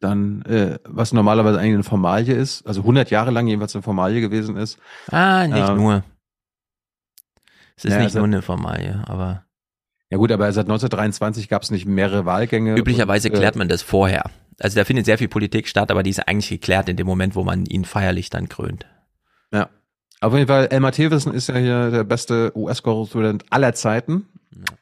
dann, 0.00 0.42
äh, 0.42 0.78
was 0.84 1.12
normalerweise 1.14 1.58
eigentlich 1.58 1.74
eine 1.74 1.82
Formalie 1.82 2.34
ist, 2.34 2.66
also 2.66 2.82
100 2.82 3.10
Jahre 3.10 3.30
lang 3.30 3.46
jedenfalls 3.46 3.74
eine 3.74 3.82
Formalie 3.82 4.20
gewesen 4.20 4.56
ist, 4.58 4.78
Ah, 5.10 5.46
nicht 5.46 5.66
Ähm, 5.68 5.76
nur. 5.76 6.04
Es 7.76 7.86
ist 7.86 7.92
ja, 7.92 8.00
nicht 8.02 8.14
nur 8.14 8.24
eine 8.24 8.42
Formalie, 8.42 9.02
aber 9.06 9.44
Ja 10.10 10.18
gut, 10.18 10.30
aber 10.30 10.52
seit 10.52 10.66
1923 10.66 11.48
gab 11.48 11.62
es 11.62 11.70
nicht 11.70 11.86
mehrere 11.86 12.26
Wahlgänge. 12.26 12.76
üblicherweise 12.76 13.28
und, 13.30 13.34
äh, 13.34 13.38
klärt 13.38 13.56
man 13.56 13.68
das 13.68 13.80
vorher. 13.82 14.30
Also 14.60 14.76
da 14.76 14.84
findet 14.84 15.06
sehr 15.06 15.18
viel 15.18 15.28
Politik 15.28 15.68
statt, 15.68 15.90
aber 15.90 16.02
die 16.02 16.10
ist 16.10 16.26
eigentlich 16.26 16.48
geklärt 16.48 16.88
in 16.88 16.96
dem 16.96 17.06
Moment, 17.06 17.34
wo 17.34 17.44
man 17.44 17.66
ihn 17.66 17.84
feierlich 17.84 18.30
dann 18.30 18.48
krönt. 18.48 18.86
Ja. 19.52 19.68
Auf 20.20 20.32
jeden 20.32 20.46
Fall, 20.46 20.68
Elmar 20.68 20.92
Thewissen 20.92 21.34
ist 21.34 21.48
ja 21.48 21.56
hier 21.56 21.90
der 21.90 22.04
beste 22.04 22.52
US-Korrespondent 22.56 23.44
aller 23.50 23.74
Zeiten. 23.74 24.26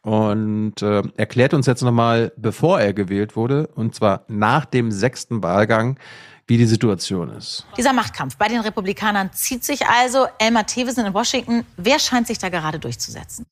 und 0.02 0.82
äh, 0.82 1.02
erklärt 1.16 1.54
uns 1.54 1.66
jetzt 1.66 1.82
nochmal, 1.82 2.32
bevor 2.36 2.80
er 2.80 2.92
gewählt 2.92 3.36
wurde, 3.36 3.68
und 3.68 3.94
zwar 3.94 4.24
nach 4.28 4.66
dem 4.66 4.92
sechsten 4.92 5.42
Wahlgang, 5.42 5.98
wie 6.46 6.58
die 6.58 6.66
Situation 6.66 7.30
ist. 7.30 7.66
Dieser 7.78 7.92
Machtkampf 7.92 8.36
bei 8.36 8.48
den 8.48 8.60
Republikanern 8.60 9.32
zieht 9.32 9.64
sich 9.64 9.86
also. 9.86 10.26
Elmar 10.38 10.66
Thewesen 10.66 11.06
in 11.06 11.14
Washington. 11.14 11.64
Wer 11.76 11.98
scheint 11.98 12.26
sich 12.26 12.38
da 12.38 12.48
gerade 12.48 12.78
durchzusetzen? 12.78 13.46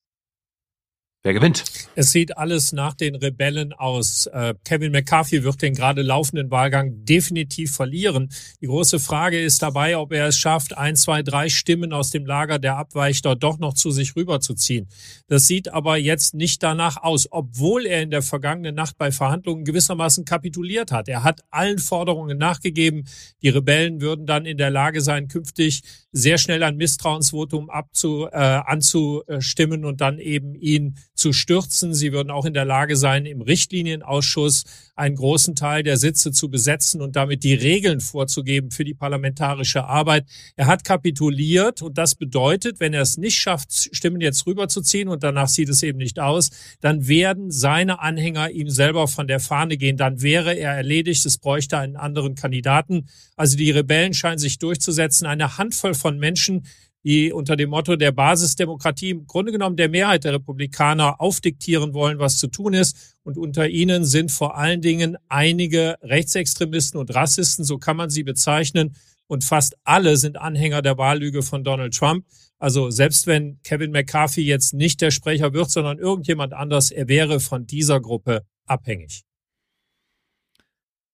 Wer 1.22 1.34
gewinnt? 1.34 1.64
Es 1.96 2.12
sieht 2.12 2.38
alles 2.38 2.72
nach 2.72 2.94
den 2.94 3.14
Rebellen 3.14 3.74
aus. 3.74 4.24
Äh, 4.32 4.54
Kevin 4.64 4.90
McCarthy 4.90 5.44
wird 5.44 5.60
den 5.60 5.74
gerade 5.74 6.00
laufenden 6.00 6.50
Wahlgang 6.50 7.04
definitiv 7.04 7.76
verlieren. 7.76 8.30
Die 8.62 8.68
große 8.68 8.98
Frage 8.98 9.38
ist 9.38 9.60
dabei, 9.60 9.98
ob 9.98 10.14
er 10.14 10.28
es 10.28 10.38
schafft, 10.38 10.78
ein, 10.78 10.96
zwei, 10.96 11.22
drei 11.22 11.50
Stimmen 11.50 11.92
aus 11.92 12.08
dem 12.08 12.24
Lager 12.24 12.58
der 12.58 12.78
Abweichter 12.78 13.36
doch 13.36 13.58
noch 13.58 13.74
zu 13.74 13.90
sich 13.90 14.16
rüberzuziehen. 14.16 14.88
Das 15.26 15.46
sieht 15.46 15.68
aber 15.68 15.98
jetzt 15.98 16.32
nicht 16.32 16.62
danach 16.62 16.96
aus, 16.96 17.28
obwohl 17.30 17.84
er 17.84 18.00
in 18.00 18.10
der 18.10 18.22
vergangenen 18.22 18.74
Nacht 18.74 18.96
bei 18.96 19.12
Verhandlungen 19.12 19.66
gewissermaßen 19.66 20.24
kapituliert 20.24 20.90
hat. 20.90 21.06
Er 21.06 21.22
hat 21.22 21.42
allen 21.50 21.80
Forderungen 21.80 22.38
nachgegeben. 22.38 23.06
Die 23.42 23.50
Rebellen 23.50 24.00
würden 24.00 24.24
dann 24.24 24.46
in 24.46 24.56
der 24.56 24.70
Lage 24.70 25.02
sein, 25.02 25.28
künftig 25.28 25.82
sehr 26.12 26.38
schnell 26.38 26.62
ein 26.62 26.76
Misstrauensvotum 26.76 27.68
abzu, 27.68 28.26
äh, 28.32 28.36
anzustimmen 28.36 29.84
und 29.84 30.00
dann 30.00 30.18
eben 30.18 30.54
ihn 30.54 30.96
zu 31.20 31.32
stürzen. 31.32 31.94
Sie 31.94 32.12
würden 32.12 32.30
auch 32.30 32.46
in 32.46 32.54
der 32.54 32.64
Lage 32.64 32.96
sein, 32.96 33.26
im 33.26 33.42
Richtlinienausschuss 33.42 34.64
einen 34.96 35.16
großen 35.16 35.54
Teil 35.54 35.82
der 35.82 35.96
Sitze 35.96 36.32
zu 36.32 36.50
besetzen 36.50 37.00
und 37.00 37.16
damit 37.16 37.44
die 37.44 37.54
Regeln 37.54 38.00
vorzugeben 38.00 38.70
für 38.70 38.84
die 38.84 38.94
parlamentarische 38.94 39.84
Arbeit. 39.84 40.26
Er 40.56 40.66
hat 40.66 40.84
kapituliert 40.84 41.82
und 41.82 41.96
das 41.98 42.14
bedeutet, 42.14 42.80
wenn 42.80 42.94
er 42.94 43.02
es 43.02 43.16
nicht 43.16 43.38
schafft, 43.38 43.94
Stimmen 43.94 44.20
jetzt 44.20 44.46
rüberzuziehen 44.46 45.08
und 45.08 45.22
danach 45.22 45.48
sieht 45.48 45.68
es 45.68 45.82
eben 45.82 45.98
nicht 45.98 46.18
aus, 46.18 46.50
dann 46.80 47.06
werden 47.06 47.50
seine 47.50 48.00
Anhänger 48.00 48.50
ihm 48.50 48.70
selber 48.70 49.06
von 49.06 49.26
der 49.26 49.40
Fahne 49.40 49.76
gehen. 49.76 49.96
Dann 49.96 50.22
wäre 50.22 50.54
er 50.54 50.72
erledigt. 50.72 51.24
Es 51.26 51.38
bräuchte 51.38 51.78
einen 51.78 51.96
anderen 51.96 52.34
Kandidaten. 52.34 53.08
Also 53.36 53.56
die 53.56 53.70
Rebellen 53.70 54.14
scheinen 54.14 54.38
sich 54.38 54.58
durchzusetzen. 54.58 55.26
Eine 55.26 55.58
Handvoll 55.58 55.94
von 55.94 56.18
Menschen, 56.18 56.66
die 57.04 57.32
unter 57.32 57.56
dem 57.56 57.70
Motto 57.70 57.96
der 57.96 58.12
Basisdemokratie 58.12 59.10
im 59.10 59.26
Grunde 59.26 59.52
genommen 59.52 59.76
der 59.76 59.88
Mehrheit 59.88 60.24
der 60.24 60.34
Republikaner 60.34 61.20
aufdiktieren 61.20 61.94
wollen, 61.94 62.18
was 62.18 62.38
zu 62.38 62.48
tun 62.48 62.74
ist. 62.74 63.16
Und 63.22 63.38
unter 63.38 63.68
ihnen 63.68 64.04
sind 64.04 64.30
vor 64.30 64.56
allen 64.56 64.80
Dingen 64.80 65.16
einige 65.28 65.96
Rechtsextremisten 66.02 67.00
und 67.00 67.14
Rassisten, 67.14 67.64
so 67.64 67.78
kann 67.78 67.96
man 67.96 68.10
sie 68.10 68.22
bezeichnen. 68.22 68.94
Und 69.26 69.44
fast 69.44 69.76
alle 69.84 70.16
sind 70.16 70.36
Anhänger 70.36 70.82
der 70.82 70.98
Wahllüge 70.98 71.42
von 71.42 71.64
Donald 71.64 71.94
Trump. 71.94 72.26
Also 72.58 72.90
selbst 72.90 73.26
wenn 73.26 73.60
Kevin 73.62 73.92
McCarthy 73.92 74.42
jetzt 74.42 74.74
nicht 74.74 75.00
der 75.00 75.10
Sprecher 75.10 75.54
wird, 75.54 75.70
sondern 75.70 75.98
irgendjemand 75.98 76.52
anders, 76.52 76.90
er 76.90 77.08
wäre 77.08 77.40
von 77.40 77.66
dieser 77.66 78.00
Gruppe 78.00 78.44
abhängig. 78.66 79.24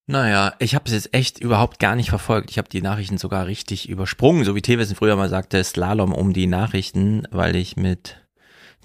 Naja, 0.08 0.54
ich 0.60 0.76
habe 0.76 0.84
es 0.86 0.92
jetzt 0.92 1.14
echt 1.14 1.40
überhaupt 1.40 1.80
gar 1.80 1.96
nicht 1.96 2.10
verfolgt. 2.10 2.50
Ich 2.50 2.58
habe 2.58 2.68
die 2.68 2.80
Nachrichten 2.80 3.18
sogar 3.18 3.46
richtig 3.46 3.88
übersprungen, 3.88 4.44
so 4.44 4.54
wie 4.54 4.62
Tewissen 4.62 4.94
früher 4.94 5.16
mal 5.16 5.28
sagte, 5.28 5.62
Slalom 5.64 6.12
um 6.12 6.32
die 6.32 6.46
Nachrichten, 6.46 7.26
weil 7.32 7.56
ich 7.56 7.76
mit 7.76 8.25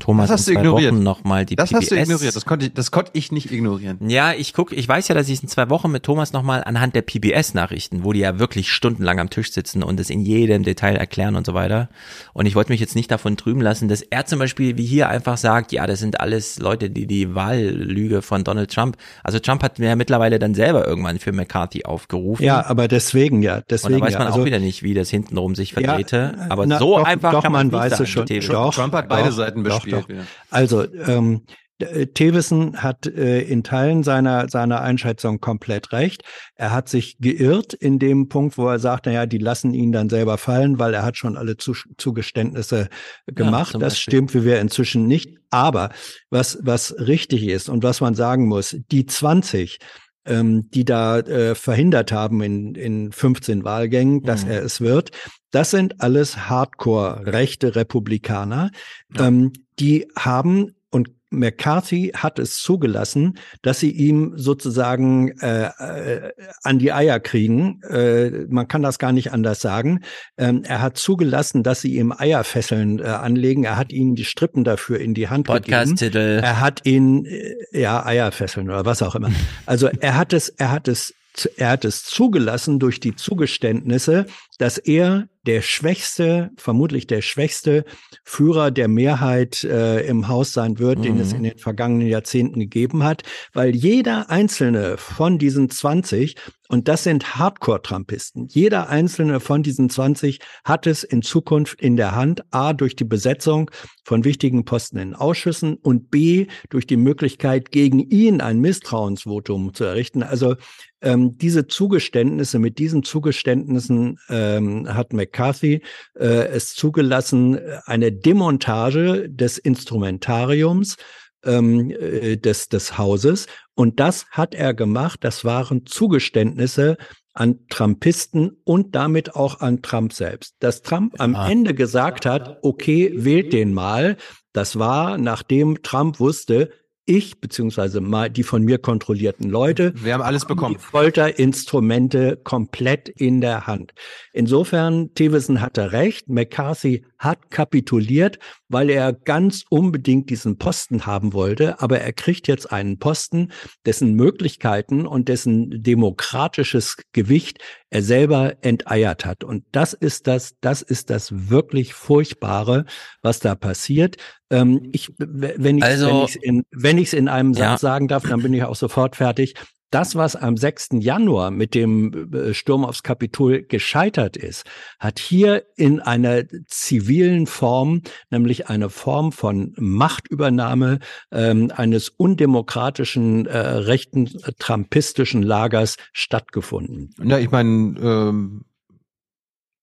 Thomas 0.01 0.30
das 0.30 0.42
hast 0.42 0.48
du 0.48 0.53
ignoriert. 0.53 0.94
noch 0.94 1.24
mal 1.24 1.46
die 1.46 1.56
das 1.56 1.69
PBS. 1.69 1.82
hast 1.82 1.92
du 1.92 1.96
ignoriert. 1.96 2.35
Das 2.35 2.46
konnte 2.46 2.66
ich, 2.66 2.74
das 2.74 2.92
konnte 2.92 3.12
ich 3.14 3.32
nicht 3.32 3.51
ignorieren. 3.51 3.98
Ja, 4.10 4.34
ich 4.34 4.53
guck, 4.53 4.72
ich 4.74 4.88
weiß 4.88 5.08
ja, 5.08 5.16
dass 5.16 5.30
ich 5.30 5.42
in 5.42 5.48
zwei 5.48 5.69
Wochen 5.69 5.92
mit 5.92 6.03
Thomas 6.03 6.34
noch 6.34 6.44
mal 6.44 6.64
anhand 6.64 6.96
der 6.96 7.03
PBS-Nachrichten, 7.03 8.03
wo 8.03 8.12
die 8.14 8.19
ja 8.19 8.40
wirklich 8.40 8.72
stundenlang 8.72 9.19
am 9.19 9.30
Tisch 9.30 9.51
sitzen 9.51 9.84
und 9.84 10.00
es 10.00 10.10
in 10.10 10.22
jedem 10.22 10.64
Detail 10.64 10.96
erklären 10.96 11.35
und 11.35 11.46
so 11.46 11.53
weiter. 11.53 11.90
Und 12.34 12.46
ich 12.48 12.56
wollte 12.56 12.72
mich 12.72 12.80
jetzt 12.82 12.96
nicht 12.96 13.12
davon 13.12 13.38
trüben 13.38 13.62
lassen, 13.62 13.88
dass 13.88 14.01
er 14.01 14.26
zum 14.26 14.40
Beispiel 14.40 14.78
wie 14.78 14.85
hier 14.85 15.10
einfach 15.10 15.38
sagt, 15.38 15.72
ja, 15.72 15.85
das 15.88 16.00
sind 16.00 16.19
alles 16.19 16.60
Leute, 16.60 16.90
die 16.90 17.06
die 17.08 17.35
Wahllüge 17.35 18.22
von 18.22 18.44
Donald 18.44 18.74
Trump. 18.74 18.98
Also 19.24 19.40
Trump 19.40 19.64
hat 19.64 19.80
mir 19.80 19.90
ja 19.90 19.96
mittlerweile 19.96 20.40
dann 20.40 20.53
selber 20.56 20.88
irgendwann 20.88 21.19
für 21.19 21.32
McCarthy 21.32 21.85
aufgerufen. 21.85 22.44
Ja, 22.44 22.66
aber 22.66 22.88
deswegen 22.88 23.42
ja, 23.44 23.62
deswegen 23.69 23.96
und 23.96 24.00
da 24.01 24.06
weiß 24.08 24.14
man 24.16 24.22
ja. 24.24 24.30
auch 24.30 24.34
Also- 24.34 24.46
wieder 24.46 24.60
nicht, 24.60 24.84
wie 24.84 24.94
das 24.94 25.10
hintenrum 25.10 25.56
sich 25.56 25.74
verdrehte. 25.74 26.35
Ja, 26.38 26.46
aber 26.50 26.66
na, 26.66 26.80
so 26.80 26.98
doch, 26.98 27.06
einfach 27.06 27.32
doch, 27.32 27.44
kann 27.44 27.51
man, 27.51 27.67
man 27.67 27.80
weiß 27.82 28.00
es 28.00 28.10
schon. 28.10 28.26
Doch, 28.26 28.74
Trump 28.74 28.94
hat 28.94 29.08
beide 29.08 29.30
doch, 29.30 29.35
Seiten 29.35 29.64
doch, 29.64 29.76
bespielt. 29.76 29.90
Doch. 29.91 30.09
wieder. 30.09 30.25
Also 30.49 30.85
ähm, 30.93 31.41
äh, 31.79 32.07
Thewissen 32.07 32.81
hat 32.81 33.07
äh, 33.07 33.41
in 33.41 33.63
Teilen 33.63 34.03
seiner 34.03 34.49
seiner 34.49 34.81
Einschätzung 34.81 35.40
komplett 35.41 35.91
recht. 35.91 36.24
Er 36.56 36.72
hat 36.72 36.90
sich 36.90 37.17
geirrt 37.19 37.74
in 37.74 37.99
dem 37.99 38.29
Punkt, 38.29 38.57
wo 38.57 38.67
er 38.67 38.79
sagt, 38.79 39.06
naja, 39.06 39.25
die 39.25 39.38
lassen 39.40 39.74
ihn 39.74 39.91
dann 39.91 40.09
selber 40.09 40.38
fallen, 40.38 40.79
weil 40.79 40.93
er 40.93 41.03
hat 41.03 41.17
schon 41.17 41.38
alle 41.38 41.57
Zu 41.57 41.74
Zugeständnisse 41.97 42.90
gemacht. 43.27 43.72
zum 43.72 43.81
das 43.81 43.99
stimmt 43.99 44.33
wie 44.33 44.43
wir 44.45 44.59
inzwischen 44.59 45.07
nicht. 45.07 45.38
Aber 45.49 45.90
was 46.29 46.59
was 46.61 46.95
richtig 46.99 47.47
ist 47.47 47.69
und 47.69 47.83
was 47.83 47.99
man 48.01 48.13
sagen 48.15 48.47
muss, 48.47 48.75
die 48.91 49.06
20 49.06 49.79
ähm, 50.25 50.69
die 50.69 50.85
da 50.85 51.17
äh, 51.19 51.56
verhindert 51.56 52.11
haben 52.11 52.43
in, 52.43 52.75
in 52.75 53.11
15 53.11 53.63
Wahlgängen, 53.63 54.22
dass 54.22 54.45
Mhm. 54.45 54.51
er 54.51 54.63
es 54.63 54.79
wird. 54.79 55.09
Das 55.49 55.72
sind 55.72 55.99
alles 55.99 56.47
Hardcore 56.47 57.25
rechte 57.25 57.75
Republikaner. 57.75 58.69
Ähm, 59.17 59.51
die 59.81 60.08
haben 60.15 60.76
und 60.92 61.10
McCarthy 61.31 62.12
hat 62.14 62.40
es 62.40 62.58
zugelassen, 62.58 63.40
dass 63.62 63.80
sie 63.80 63.90
ihm 63.90 64.33
sozusagen 64.35 65.30
äh, 65.40 65.69
äh, 65.80 66.31
an 66.64 66.78
die 66.78 66.92
Eier 66.92 67.22
kriegen. 67.22 67.81
Äh, 67.83 68.46
man 68.49 68.67
kann 68.67 68.81
das 68.81 68.99
gar 68.99 69.14
nicht 69.14 69.31
anders 69.31 69.62
sagen. 69.62 70.01
Ähm, 70.38 70.64
er 70.65 70.81
hat 70.81 70.97
zugelassen, 70.97 71.64
dass 71.64 71.80
sie 71.80 71.96
ihm 71.96 72.14
Eierfesseln 72.15 72.99
äh, 72.99 73.03
anlegen. 73.03 73.64
Er 73.64 73.78
hat 73.78 73.94
ihnen 73.94 74.15
die 74.15 74.26
Strippen 74.26 74.65
dafür 74.65 74.99
in 74.99 75.14
die 75.14 75.30
Hand 75.30 75.47
gegeben. 75.47 75.64
Podcast-Titel. 75.64 76.42
Er 76.44 76.60
hat 76.60 76.81
ihn, 76.85 77.26
äh, 77.26 77.56
ja, 77.72 78.06
Eierfesseln 78.06 78.69
oder 78.69 78.85
was 78.85 79.01
auch 79.01 79.15
immer. 79.15 79.31
Also 79.65 79.88
er 79.88 80.17
hat 80.17 80.33
es, 80.33 80.49
er 80.49 80.72
hat 80.72 80.90
es, 80.90 81.14
er 81.58 81.69
hat 81.69 81.85
es 81.85 82.03
zugelassen 82.03 82.80
durch 82.80 82.99
die 82.99 83.15
Zugeständnisse, 83.15 84.26
dass 84.58 84.78
er 84.78 85.28
der 85.46 85.62
schwächste, 85.62 86.51
vermutlich 86.58 87.08
der 87.08 87.22
schwächste 87.22 87.83
Führer 88.24 88.69
der 88.69 88.88
Mehrheit 88.88 89.64
äh, 89.64 90.01
im 90.06 90.28
Haus 90.28 90.53
sein 90.53 90.78
wird, 90.78 91.03
den 91.03 91.19
es 91.19 91.31
Mhm. 91.31 91.38
in 91.38 91.44
den 91.44 91.58
vergangenen 91.58 92.08
Jahrzehnten 92.08 92.60
gegeben 92.60 93.03
hat, 93.03 93.24
weil 93.53 93.76
jeder 93.76 94.30
einzelne 94.30 94.97
von 94.97 95.40
diesen 95.40 95.69
20, 95.69 96.35
und 96.72 96.88
das 96.88 97.04
sind 97.04 97.36
Hardcore-Trumpisten, 97.36 98.48
jeder 98.48 98.88
einzelne 98.88 99.42
von 99.42 99.62
diesen 99.62 99.90
20 99.90 100.40
hat 100.64 100.88
es 100.88 101.04
in 101.04 101.22
Zukunft 101.22 101.82
in 101.82 101.98
der 101.98 102.16
Hand, 102.16 102.46
a, 102.52 102.72
durch 102.72 102.96
die 102.96 103.04
Besetzung 103.04 103.70
von 104.06 104.24
wichtigen 104.24 104.64
Posten 104.64 104.98
in 104.98 105.14
Ausschüssen 105.14 105.76
und 105.76 106.10
b, 106.12 106.48
durch 106.70 106.88
die 106.88 106.96
Möglichkeit, 106.96 107.72
gegen 107.72 108.00
ihn 108.00 108.40
ein 108.40 108.60
Misstrauensvotum 108.60 109.74
zu 109.74 109.84
errichten. 109.84 110.24
Also 110.24 110.56
ähm, 111.02 111.38
diese 111.38 111.68
Zugeständnisse, 111.68 112.58
mit 112.58 112.78
diesen 112.78 113.04
Zugeständnissen 113.04 114.18
ähm, 114.30 114.88
hat 114.94 115.12
McCarthy 115.12 115.82
äh, 116.18 116.26
es 116.26 116.74
zugelassen, 116.74 117.60
eine 117.86 118.14
Demontage 118.14 119.28
des 119.30 119.58
Instrumentariums 119.58 120.96
ähm, 121.45 121.91
äh, 121.91 122.38
des, 122.38 122.69
des 122.69 122.97
Hauses. 122.97 123.47
Und 123.75 123.99
das 123.99 124.25
hat 124.31 124.56
er 124.56 124.74
gemacht. 124.74 125.19
Das 125.24 125.45
waren 125.45 125.85
Zugeständnisse 125.85 126.97
an 127.33 127.59
Trumpisten 127.69 128.57
und 128.63 128.95
damit 128.95 129.35
auch 129.35 129.61
an 129.61 129.81
Trump 129.81 130.13
selbst. 130.13 130.56
Dass 130.59 130.81
Trump 130.81 131.15
am 131.19 131.35
Ende 131.35 131.74
gesagt 131.74 132.25
hat, 132.25 132.59
okay, 132.61 133.11
wählt 133.15 133.53
den 133.53 133.74
mal, 133.74 134.17
das 134.53 134.77
war, 134.77 135.17
nachdem 135.17 135.81
Trump 135.81 136.19
wusste, 136.19 136.72
ich 137.06 137.40
beziehungsweise 137.40 137.99
mal 137.99 138.29
die 138.29 138.43
von 138.43 138.63
mir 138.63 138.77
kontrollierten 138.77 139.49
Leute, 139.49 139.93
Wir 139.95 140.13
haben 140.13 140.22
alles 140.22 140.45
bekommen. 140.45 140.75
die 140.75 140.79
Folterinstrumente 140.79 142.38
komplett 142.38 143.09
in 143.09 143.41
der 143.41 143.65
Hand. 143.65 143.93
Insofern, 144.33 145.13
Thewissen 145.13 145.61
hatte 145.61 145.93
recht, 145.93 146.29
McCarthy 146.29 147.06
hat 147.17 147.49
kapituliert, 147.49 148.40
weil 148.72 148.90
er 148.90 149.14
ganz 149.14 149.64
unbedingt 149.70 150.30
diesen 150.30 150.58
Posten 150.58 151.06
haben 151.06 151.34
wollte, 151.34 151.82
aber 151.82 152.00
er 152.00 152.14
kriegt 152.14 152.48
jetzt 152.48 152.72
einen 152.72 153.00
Posten, 153.00 153.52
dessen 153.86 154.14
Möglichkeiten 154.16 155.06
und 155.06 155.28
dessen 155.30 155.84
demokratisches 155.84 156.98
Gewicht 157.14 157.60
er 157.90 158.02
selber 158.02 158.56
enteiert 158.62 159.26
hat. 159.26 159.44
Und 159.44 159.66
das 159.72 159.94
ist 159.94 160.28
das, 160.28 160.54
das 160.62 160.82
ist 160.82 161.10
das 161.10 161.50
wirklich 161.50 161.94
Furchtbare, 161.94 162.86
was 163.22 163.40
da 163.40 163.56
passiert. 163.56 164.16
Ähm, 164.50 164.90
ich, 164.92 165.10
wenn 165.18 165.78
ich 165.78 165.84
Also- 165.84 166.08
wenn 166.08 166.24
ich's 166.24 166.36
in, 166.36 166.64
wenn 166.72 166.98
ich's 166.98 167.14
in 167.14 167.28
einem 167.28 167.54
Satz 167.54 167.62
Ja. 167.64 167.78
sagen 167.78 168.08
darf, 168.08 168.24
dann 168.24 168.42
bin 168.42 168.54
ich 168.54 168.64
auch 168.64 168.76
sofort 168.76 169.16
fertig. 169.16 169.56
Das, 169.91 170.15
was 170.15 170.35
am 170.35 170.56
6. 170.57 170.90
Januar 170.99 171.51
mit 171.51 171.75
dem 171.75 172.33
äh, 172.33 172.53
Sturm 172.53 172.85
aufs 172.85 173.03
Kapitol 173.03 173.61
gescheitert 173.63 174.38
ist, 174.38 174.65
hat 174.99 175.19
hier 175.19 175.65
in 175.75 175.99
einer 175.99 176.43
zivilen 176.67 177.45
Form, 177.45 178.01
nämlich 178.29 178.67
eine 178.69 178.90
Form 178.90 179.31
von 179.33 179.74
Machtübernahme 179.77 180.99
ähm, 181.31 181.72
eines 181.75 182.09
undemokratischen, 182.09 183.45
äh, 183.47 183.57
rechten, 183.57 184.27
äh, 184.27 184.53
trumpistischen 184.57 185.43
Lagers 185.43 185.97
stattgefunden. 186.13 187.13
Ja, 187.24 187.38
ich 187.38 187.51
meine, 187.51 187.99
ähm, 187.99 188.65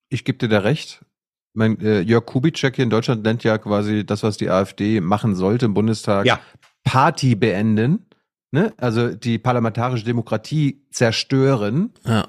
ich 0.08 0.24
gebe 0.24 0.38
dir 0.38 0.48
da 0.48 0.60
recht. 0.60 1.04
mein, 1.52 1.78
äh, 1.80 2.00
Jörg 2.00 2.24
Kubitschek 2.24 2.76
hier 2.76 2.84
in 2.84 2.90
Deutschland 2.90 3.24
nennt 3.24 3.44
ja 3.44 3.58
quasi 3.58 4.06
das, 4.06 4.22
was 4.22 4.36
die 4.38 4.48
AfD 4.48 5.00
machen 5.00 5.34
sollte 5.34 5.66
im 5.66 5.74
Bundestag, 5.74 6.24
Ja. 6.24 6.40
Party 6.84 7.34
beenden. 7.34 8.06
Ne? 8.50 8.72
Also 8.78 9.14
die 9.14 9.38
parlamentarische 9.38 10.04
Demokratie 10.04 10.86
zerstören. 10.90 11.92
Ja. 12.06 12.28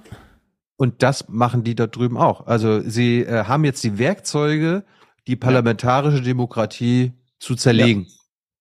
Und 0.76 1.04
das 1.04 1.28
machen 1.30 1.64
die 1.64 1.76
dort 1.76 1.96
drüben 1.96 2.18
auch. 2.18 2.48
Also 2.48 2.82
sie 2.82 3.22
äh, 3.22 3.46
haben 3.46 3.66
jetzt 3.66 3.84
die 3.84 3.98
Werkzeuge, 3.98 4.84
die 5.28 5.36
parlamentarische 5.36 6.22
Demokratie 6.22 7.14
zu 7.40 7.56
zerlegen. 7.56 8.08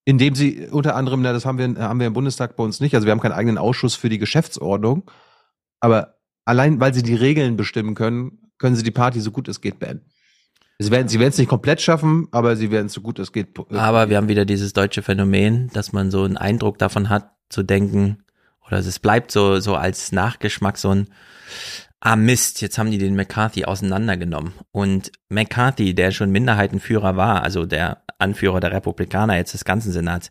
Indem 0.05 0.35
sie 0.35 0.67
unter 0.71 0.95
anderem, 0.95 1.21
na, 1.21 1.33
das 1.33 1.45
haben 1.45 1.57
wir, 1.57 1.81
haben 1.81 1.99
wir 1.99 2.07
im 2.07 2.13
Bundestag 2.13 2.55
bei 2.55 2.63
uns 2.63 2.79
nicht, 2.79 2.95
also 2.95 3.05
wir 3.05 3.11
haben 3.11 3.19
keinen 3.19 3.33
eigenen 3.33 3.57
Ausschuss 3.57 3.95
für 3.95 4.09
die 4.09 4.17
Geschäftsordnung, 4.17 5.09
aber 5.79 6.15
allein 6.45 6.79
weil 6.79 6.93
sie 6.93 7.03
die 7.03 7.15
Regeln 7.15 7.57
bestimmen 7.57 7.95
können, 7.95 8.39
können 8.57 8.75
sie 8.75 8.83
die 8.83 8.91
Party 8.91 9.19
so 9.19 9.31
gut 9.31 9.47
es 9.47 9.61
geht 9.61 9.79
beenden. 9.79 10.09
Sie 10.79 10.91
werden 10.91 11.09
sie 11.09 11.19
werden 11.19 11.29
es 11.29 11.37
nicht 11.37 11.49
komplett 11.49 11.81
schaffen, 11.81 12.27
aber 12.31 12.55
sie 12.55 12.71
werden 12.71 12.87
es 12.87 12.93
so 12.93 13.01
gut 13.01 13.19
es 13.19 13.33
geht. 13.33 13.57
äh, 13.57 13.75
Aber 13.77 14.09
wir 14.09 14.17
haben 14.17 14.29
wieder 14.29 14.45
dieses 14.45 14.73
deutsche 14.73 15.01
Phänomen, 15.01 15.69
dass 15.73 15.91
man 15.91 16.09
so 16.09 16.23
einen 16.23 16.37
Eindruck 16.37 16.77
davon 16.79 17.09
hat, 17.09 17.31
zu 17.49 17.63
denken, 17.63 18.23
oder 18.65 18.77
es 18.77 18.99
bleibt 18.99 19.31
so, 19.31 19.59
so 19.59 19.75
als 19.75 20.11
Nachgeschmack 20.11 20.77
so 20.77 20.89
ein, 20.89 21.07
ah 21.99 22.15
Mist, 22.15 22.61
jetzt 22.61 22.77
haben 22.77 22.91
die 22.91 22.97
den 22.97 23.15
McCarthy 23.15 23.65
auseinandergenommen. 23.65 24.53
Und 24.71 25.11
McCarthy, 25.29 25.93
der 25.93 26.11
schon 26.11 26.31
Minderheitenführer 26.31 27.15
war, 27.17 27.43
also 27.43 27.65
der 27.65 28.03
Anführer 28.19 28.59
der 28.59 28.71
Republikaner 28.71 29.37
jetzt 29.37 29.53
des 29.53 29.65
ganzen 29.65 29.91
Senats, 29.91 30.29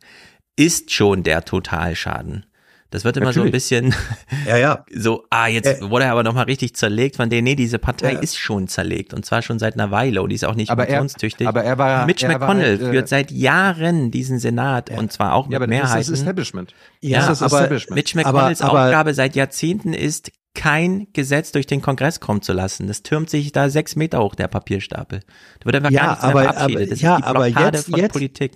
ist 0.56 0.92
schon 0.92 1.22
der 1.22 1.44
Totalschaden. 1.44 2.46
Das 2.90 3.04
wird 3.04 3.18
immer 3.18 3.32
so 3.34 3.40
ein 3.40 3.46
Natürlich. 3.50 3.52
bisschen 3.52 3.94
Ja, 4.46 4.56
ja. 4.56 4.84
so, 4.94 5.24
ah, 5.28 5.46
jetzt 5.46 5.66
Äh, 5.82 5.90
wurde 5.90 6.06
er 6.06 6.12
aber 6.12 6.22
nochmal 6.22 6.44
richtig 6.44 6.74
zerlegt 6.74 7.16
von 7.16 7.28
denen, 7.28 7.44
nee, 7.44 7.54
diese 7.54 7.78
Partei 7.78 8.14
Ja. 8.14 8.18
ist 8.20 8.38
schon 8.38 8.66
zerlegt 8.66 9.12
und 9.12 9.26
zwar 9.26 9.42
schon 9.42 9.58
seit 9.58 9.74
einer 9.74 9.90
Weile 9.90 10.22
und 10.22 10.30
die 10.30 10.36
ist 10.36 10.44
auch 10.46 10.54
nicht 10.54 10.70
Aber 10.70 10.88
er- 10.88 10.98
funktionstüchtig. 11.00 11.46
aber 11.46 11.62
er 11.64 11.76
war- 11.76 12.06
Mitch 12.06 12.24
er 12.26 12.32
war 12.32 12.38
McConnell 12.40 12.78
halt, 12.78 12.82
äh, 12.82 12.90
führt 12.90 13.08
seit 13.08 13.30
Jahren 13.30 14.10
diesen 14.10 14.38
Senat 14.38 14.90
und 14.90 15.12
zwar 15.12 15.34
auch 15.34 15.46
mit 15.46 15.52
Ja, 15.52 15.58
aber 15.58 15.66
das 15.66 15.76
ist 15.76 15.82
Mehrheiten. 15.82 16.10
das 16.12 16.18
Establishment. 16.20 16.74
Ja, 17.02 17.18
Das 17.20 17.28
ist 17.30 17.42
das 17.42 17.52
aber 17.52 17.62
Establishment. 17.62 17.94
Mitch 17.96 18.16
McConnells 18.16 18.62
Aber- 18.62 18.70
aber- 18.78 18.84
Aufgabe 18.86 19.12
seit 19.14 19.36
Jahrzehnten 19.36 19.92
ist, 19.92 20.32
kein 20.54 21.06
Gesetz 21.12 21.52
durch 21.52 21.66
den 21.66 21.82
Kongress 21.82 22.18
kommen 22.20 22.42
zu 22.42 22.52
lassen. 22.52 22.88
Das 22.88 23.02
türmt 23.04 23.30
sich 23.30 23.52
da 23.52 23.68
sechs 23.68 23.94
Meter 23.96 24.20
hoch, 24.20 24.34
der 24.34 24.48
Papierstapel. 24.48 25.20
Da 25.60 25.64
wird 25.66 25.76
einfach 25.76 25.90
Ja, 25.90 26.00
gar 26.00 26.08
nichts 26.12 26.24
aber- 26.24 26.40
mehr 26.40 26.52
verabschiedet. 26.54 26.82
aber- 26.82 26.90
das 26.90 27.00
ja, 27.00 27.14
ist 27.16 27.18
die 27.20 27.24
aber 27.26 27.44
Blockade 27.44 27.76
jetzt- 27.76 27.90
von 27.90 28.00
jetzt- 28.00 28.12
Politik. 28.12 28.52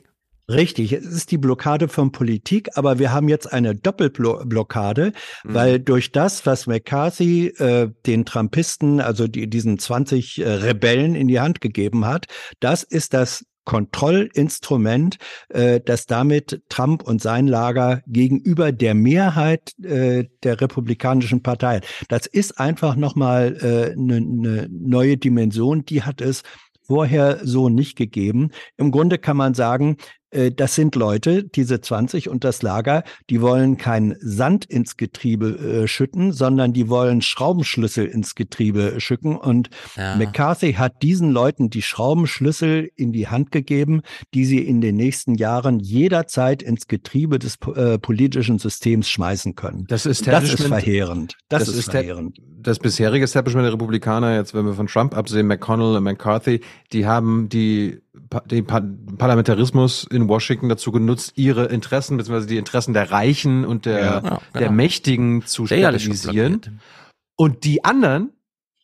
Richtig, 0.52 0.92
es 0.92 1.04
ist 1.06 1.30
die 1.30 1.38
Blockade 1.38 1.88
von 1.88 2.12
Politik, 2.12 2.68
aber 2.76 2.98
wir 2.98 3.12
haben 3.12 3.28
jetzt 3.28 3.52
eine 3.52 3.74
Doppelblockade, 3.74 5.12
Mhm. 5.44 5.54
weil 5.54 5.78
durch 5.80 6.12
das, 6.12 6.44
was 6.46 6.66
McCarthy 6.66 7.48
äh, 7.58 7.88
den 8.06 8.24
Trumpisten, 8.24 9.00
also 9.00 9.28
die, 9.28 9.48
diesen 9.48 9.78
20 9.78 10.38
äh, 10.40 10.48
Rebellen 10.48 11.14
in 11.14 11.28
die 11.28 11.40
Hand 11.40 11.60
gegeben 11.60 12.04
hat, 12.06 12.26
das 12.60 12.82
ist 12.82 13.14
das 13.14 13.44
Kontrollinstrument, 13.64 15.16
äh, 15.48 15.80
das 15.84 16.06
damit 16.06 16.62
Trump 16.68 17.02
und 17.02 17.22
sein 17.22 17.46
Lager 17.46 18.02
gegenüber 18.06 18.72
der 18.72 18.94
Mehrheit 18.94 19.72
äh, 19.82 20.24
der 20.42 20.60
Republikanischen 20.60 21.42
Partei. 21.42 21.76
hat. 21.76 21.86
Das 22.08 22.26
ist 22.26 22.58
einfach 22.58 22.96
nochmal 22.96 23.56
eine 23.60 23.92
äh, 23.92 23.94
ne 23.96 24.20
ne 24.20 24.68
neue 24.70 25.16
Dimension, 25.16 25.84
die 25.84 26.02
hat 26.02 26.20
es 26.20 26.42
vorher 26.84 27.38
so 27.44 27.68
nicht 27.68 27.96
gegeben. 27.96 28.50
Im 28.76 28.90
Grunde 28.90 29.18
kann 29.18 29.36
man 29.36 29.54
sagen, 29.54 29.96
das 30.52 30.74
sind 30.74 30.94
Leute, 30.96 31.44
diese 31.44 31.80
20 31.80 32.28
und 32.28 32.44
das 32.44 32.62
Lager, 32.62 33.04
die 33.30 33.40
wollen 33.40 33.76
kein 33.76 34.16
Sand 34.20 34.64
ins 34.64 34.96
Getriebe 34.96 35.82
äh, 35.84 35.86
schütten, 35.88 36.32
sondern 36.32 36.72
die 36.72 36.88
wollen 36.88 37.22
Schraubenschlüssel 37.22 38.06
ins 38.06 38.34
Getriebe 38.34 38.94
schütten. 39.00 39.36
Und 39.36 39.70
Ja. 39.96 40.16
McCarthy 40.16 40.74
hat 40.74 41.02
diesen 41.02 41.30
Leuten 41.30 41.70
die 41.70 41.82
Schraubenschlüssel 41.82 42.90
in 42.96 43.12
die 43.12 43.28
Hand 43.28 43.50
gegeben, 43.52 44.02
die 44.34 44.44
sie 44.44 44.58
in 44.58 44.80
den 44.80 44.96
nächsten 44.96 45.34
Jahren 45.34 45.80
jederzeit 45.80 46.62
ins 46.62 46.86
Getriebe 46.86 47.38
des 47.38 47.56
äh, 47.74 47.98
politischen 47.98 48.58
Systems 48.58 49.08
schmeißen 49.08 49.54
können. 49.54 49.84
Das 49.88 50.06
Und 50.06 50.26
das 50.26 50.44
ist 50.54 50.62
verheerend. 50.66 51.36
Das, 51.48 51.68
ist, 51.68 51.86
der- 51.88 52.00
verheerend. 52.04 52.38
das 52.60 52.78
bisherige 52.78 53.24
Establishment 53.24 53.64
der 53.66 53.72
Republikaner, 53.72 54.36
jetzt 54.36 54.54
wenn 54.54 54.64
wir 54.66 54.74
von 54.74 54.86
Trump 54.86 55.16
absehen, 55.16 55.46
McConnell 55.46 55.96
und 55.96 56.04
McCarthy, 56.04 56.60
die 56.92 57.06
haben 57.06 57.48
die, 57.48 58.00
den 58.46 58.66
Pa- 58.66 58.82
Parlamentarismus 59.16 60.04
in 60.04 60.28
Washington 60.28 60.68
dazu 60.68 60.92
genutzt, 60.92 61.32
ihre 61.36 61.66
Interessen, 61.66 62.16
beziehungsweise 62.16 62.46
die 62.46 62.58
Interessen 62.58 62.92
der 62.92 63.10
Reichen 63.10 63.64
und 63.64 63.86
der, 63.86 63.98
Ja, 63.98 64.04
ja, 64.04 64.20
der 64.54 64.60
genau. 64.62 64.72
Mächtigen 64.72 65.46
zu 65.46 65.66
stabilisieren. 65.66 66.80
Und 67.36 67.64
die 67.64 67.84
anderen, 67.84 68.30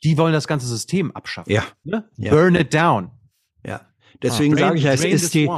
die 0.02 0.16
wollen 0.16 0.32
das 0.32 0.48
ganze 0.48 0.66
System 0.66 1.10
abschaffen. 1.12 1.52
Ja. 1.52 1.64
Ne? 1.84 2.08
Ja. 2.16 2.30
Burn 2.30 2.54
it 2.54 2.72
down. 2.72 3.10
Ja. 3.64 3.82
Deswegen 4.22 4.54
Ah, 4.54 4.58
sage 4.58 4.78
ich 4.78 4.84
ja, 4.84 4.92
es 4.92 5.04
ist 5.04 5.32
the 5.32 5.46
die, 5.46 5.50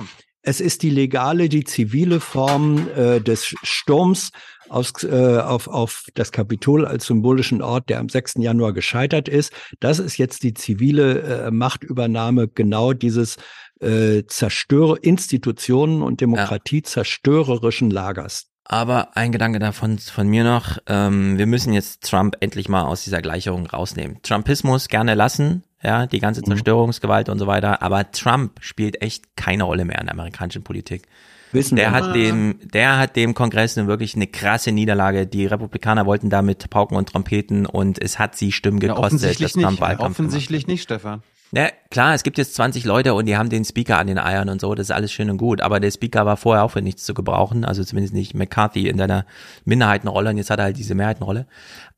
es 0.42 0.60
ist 0.60 0.82
die 0.82 0.90
legale, 0.90 1.48
die 1.48 1.64
zivile 1.64 2.18
Form 2.20 2.88
äh, 2.96 3.20
des 3.20 3.54
Sturms 3.62 4.32
aus, 4.70 4.92
äh, 5.04 5.38
auf, 5.38 5.68
auf 5.68 6.06
das 6.14 6.32
Kapitol 6.32 6.86
als 6.86 7.06
symbolischen 7.06 7.60
Ort, 7.62 7.88
der 7.88 7.98
am 7.98 8.08
6. 8.08 8.34
Januar 8.38 8.72
gescheitert 8.72 9.28
ist. 9.28 9.52
Das 9.80 9.98
ist 9.98 10.16
jetzt 10.16 10.42
die 10.42 10.54
zivile 10.54 11.20
äh, 11.46 11.50
Machtübernahme 11.50 12.48
genau 12.48 12.92
dieses 12.92 13.36
äh, 13.80 14.22
Zerstöre 14.26 14.98
Institutionen 14.98 16.02
und 16.02 16.20
Demokratie 16.20 16.82
zerstörerischen 16.82 17.90
Lagers. 17.90 18.46
Aber 18.64 19.16
ein 19.16 19.32
Gedanke 19.32 19.58
davon 19.58 19.98
von 19.98 20.28
mir 20.28 20.44
noch, 20.44 20.78
ähm, 20.86 21.38
wir 21.38 21.46
müssen 21.46 21.72
jetzt 21.72 22.04
Trump 22.08 22.36
endlich 22.40 22.68
mal 22.68 22.82
aus 22.84 23.02
dieser 23.02 23.20
Gleichung 23.20 23.66
rausnehmen. 23.66 24.18
Trumpismus 24.22 24.86
gerne 24.86 25.14
lassen, 25.14 25.64
ja, 25.82 26.06
die 26.06 26.18
Mhm. 26.18 26.20
ganze 26.20 26.42
Zerstörungsgewalt 26.42 27.28
und 27.28 27.38
so 27.40 27.48
weiter, 27.48 27.82
aber 27.82 28.12
Trump 28.12 28.60
spielt 28.60 29.02
echt 29.02 29.34
keine 29.36 29.64
Rolle 29.64 29.84
mehr 29.84 29.98
in 29.98 30.06
der 30.06 30.14
amerikanischen 30.14 30.62
Politik. 30.62 31.08
Wissen 31.52 31.76
der 31.76 31.90
hat 31.90 32.14
dem, 32.14 32.58
der 32.72 32.98
hat 32.98 33.16
dem 33.16 33.34
Kongress 33.34 33.76
eine 33.76 33.86
wirklich 33.88 34.14
eine 34.14 34.26
krasse 34.26 34.72
Niederlage. 34.72 35.26
Die 35.26 35.46
Republikaner 35.46 36.06
wollten 36.06 36.30
damit 36.30 36.70
Pauken 36.70 36.96
und 36.96 37.08
Trompeten 37.08 37.66
und 37.66 38.00
es 38.00 38.18
hat 38.18 38.36
sie 38.36 38.52
Stimmen 38.52 38.80
Ja, 38.80 38.88
gekostet, 38.88 39.06
offensichtlich 39.06 39.52
dass 39.52 39.62
Trump 39.62 39.80
nicht. 39.80 40.00
Offensichtlich 40.00 40.66
nicht, 40.66 40.82
Stefan. 40.82 41.22
ja, 41.52 41.68
klar, 41.90 42.14
es 42.14 42.22
gibt 42.22 42.38
jetzt 42.38 42.54
20 42.54 42.84
Leute 42.84 43.14
und 43.14 43.26
die 43.26 43.36
haben 43.36 43.50
den 43.50 43.64
Speaker 43.64 43.98
an 43.98 44.06
den 44.06 44.18
Eiern 44.18 44.48
und 44.48 44.60
so, 44.60 44.74
das 44.74 44.86
ist 44.86 44.90
alles 44.92 45.12
schön 45.12 45.28
und 45.30 45.38
gut, 45.38 45.60
aber 45.60 45.80
der 45.80 45.90
Speaker 45.90 46.24
war 46.24 46.36
vorher 46.36 46.62
auch 46.62 46.70
für 46.70 46.82
nichts 46.82 47.04
zu 47.04 47.12
gebrauchen, 47.14 47.64
also 47.64 47.82
zumindest 47.82 48.14
nicht 48.14 48.34
McCarthy 48.34 48.88
in 48.88 48.98
seiner 48.98 49.26
Minderheitenrolle 49.64 50.30
und 50.30 50.38
jetzt 50.38 50.50
hat 50.50 50.60
er 50.60 50.66
halt 50.66 50.76
diese 50.78 50.94
Mehrheitenrolle. 50.94 51.46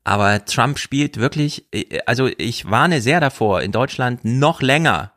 Aber 0.03 0.43
Trump 0.43 0.79
spielt 0.79 1.17
wirklich, 1.17 1.65
äh, 1.71 1.99
also 2.05 2.27
ich 2.37 2.69
warne 2.69 2.99
sehr 3.01 3.19
davor, 3.21 3.61
in 3.61 3.71
Deutschland 3.71 4.25
noch 4.25 4.61
länger 4.61 5.12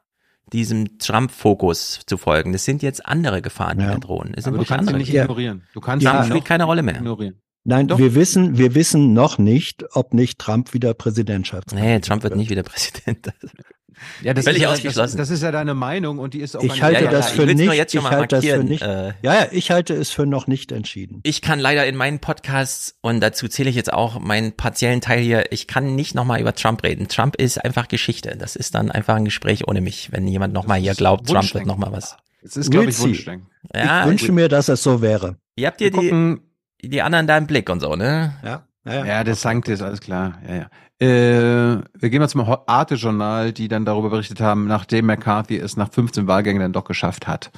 diesem 0.52 0.98
Trump-Fokus 0.98 2.00
zu 2.06 2.16
folgen. 2.16 2.52
Das 2.52 2.64
sind 2.64 2.82
jetzt 2.82 3.04
andere 3.06 3.42
Gefahren, 3.42 3.78
die 3.78 3.84
Ja. 3.84 3.92
da 3.92 3.98
drohen. 3.98 4.32
Es 4.36 4.44
sind 4.44 4.54
Aber 4.54 4.62
du 4.62 4.68
kannst 4.68 4.84
ihn 4.84 4.88
andere 4.88 4.98
nicht 4.98 5.10
Gefahren. 5.10 5.24
ignorieren. 5.24 5.62
Du 5.74 5.80
kannst 5.80 6.04
Ja, 6.04 6.10
ihn 6.12 6.16
Trump 6.18 6.26
spielt 6.28 6.44
keine 6.44 6.64
Rolle 6.64 6.82
mehr. 6.82 6.96
ignorieren. 6.96 7.40
Nein, 7.64 7.88
Doch. 7.88 7.98
wir 7.98 8.14
wissen, 8.14 8.56
wir 8.58 8.76
wissen 8.76 9.12
noch 9.12 9.38
nicht, 9.38 9.84
ob 9.96 10.14
nicht 10.14 10.38
Trump 10.38 10.72
wieder 10.72 10.94
Präsidentschafts. 10.94 11.74
Nee, 11.74 11.98
Trump 11.98 12.22
wird 12.22 12.36
nicht 12.36 12.48
wieder 12.50 12.62
Präsident. 12.62 13.32
Ja, 14.22 14.34
das 14.34 14.44
Völlig 14.44 14.58
ist 14.58 14.62
ja, 14.62 14.72
ausgeschlossen. 14.72 15.16
Das, 15.18 15.28
das 15.28 15.36
ist 15.38 15.42
ja 15.42 15.52
deine 15.52 15.74
Meinung 15.74 16.18
und 16.18 16.34
die 16.34 16.40
ist 16.40 16.56
auch 16.56 16.62
Ich 16.62 16.82
halte 16.82 17.02
nicht 17.02 17.12
ja, 17.12 17.18
das 17.18 17.28
ich 17.30 17.34
für 17.34 17.46
nur 17.46 17.54
nicht. 17.54 17.72
jetzt 17.74 17.92
schon 17.92 18.04
ich 18.04 18.10
halte 18.10 18.36
das 18.36 18.44
für 18.44 18.64
nicht. 18.64 18.82
äh, 18.82 19.08
ja, 19.22 19.34
ja, 19.34 19.46
ich 19.50 19.70
halte 19.70 19.94
es 19.94 20.10
für 20.10 20.26
noch 20.26 20.46
nicht 20.46 20.72
entschieden. 20.72 21.20
Ich 21.22 21.42
kann 21.42 21.58
leider 21.58 21.86
in 21.86 21.96
meinen 21.96 22.18
Podcasts, 22.18 22.94
und 23.00 23.20
dazu 23.20 23.48
zähle 23.48 23.70
ich 23.70 23.76
jetzt 23.76 23.92
auch 23.92 24.18
meinen 24.20 24.52
partiellen 24.52 25.00
Teil 25.00 25.20
hier, 25.20 25.52
ich 25.52 25.66
kann 25.66 25.94
nicht 25.94 26.14
nochmal 26.14 26.40
über 26.40 26.54
Trump 26.54 26.82
reden. 26.82 27.08
Trump 27.08 27.36
ist 27.36 27.62
einfach 27.64 27.88
Geschichte. 27.88 28.36
Das 28.38 28.56
ist 28.56 28.74
dann 28.74 28.90
einfach 28.90 29.16
ein 29.16 29.24
Gespräch 29.24 29.66
ohne 29.68 29.80
mich, 29.80 30.12
wenn 30.12 30.26
jemand 30.26 30.52
nochmal 30.52 30.78
hier 30.78 30.94
glaubt, 30.94 31.28
Trump 31.28 31.52
wird 31.54 31.66
nochmal 31.66 31.92
was. 31.92 32.16
Das 32.42 32.56
ist, 32.56 32.70
glaube 32.70 32.90
ich. 32.90 32.98
Wunschdenken. 32.98 33.48
Ja, 33.74 34.02
ich 34.02 34.08
wünsche 34.08 34.32
mir, 34.32 34.48
dass 34.48 34.68
es 34.68 34.82
so 34.82 35.02
wäre. 35.02 35.36
ihr 35.56 35.66
habt 35.66 35.80
ihr 35.80 35.90
die, 35.90 36.36
die 36.82 37.02
anderen 37.02 37.26
da 37.26 37.36
im 37.38 37.46
Blick 37.46 37.68
und 37.70 37.80
so, 37.80 37.96
ne? 37.96 38.34
Ja, 38.44 38.66
ja, 38.84 39.04
Ja, 39.04 39.24
das 39.24 39.40
Sanctis, 39.42 39.82
alles 39.82 40.00
klar. 40.00 40.38
Ja, 40.48 40.54
ja. 40.54 40.70
Äh, 40.98 41.06
wir 41.06 42.10
gehen 42.10 42.20
mal 42.20 42.28
zum 42.28 42.40
Arte-Journal, 42.66 43.52
die 43.52 43.68
dann 43.68 43.84
darüber 43.84 44.10
berichtet 44.10 44.40
haben, 44.40 44.66
nachdem 44.66 45.06
McCarthy 45.06 45.58
es 45.58 45.76
nach 45.76 45.92
15 45.92 46.26
Wahlgängen 46.26 46.60
dann 46.60 46.72
doch 46.72 46.84
geschafft 46.84 47.26
hat. 47.26 47.50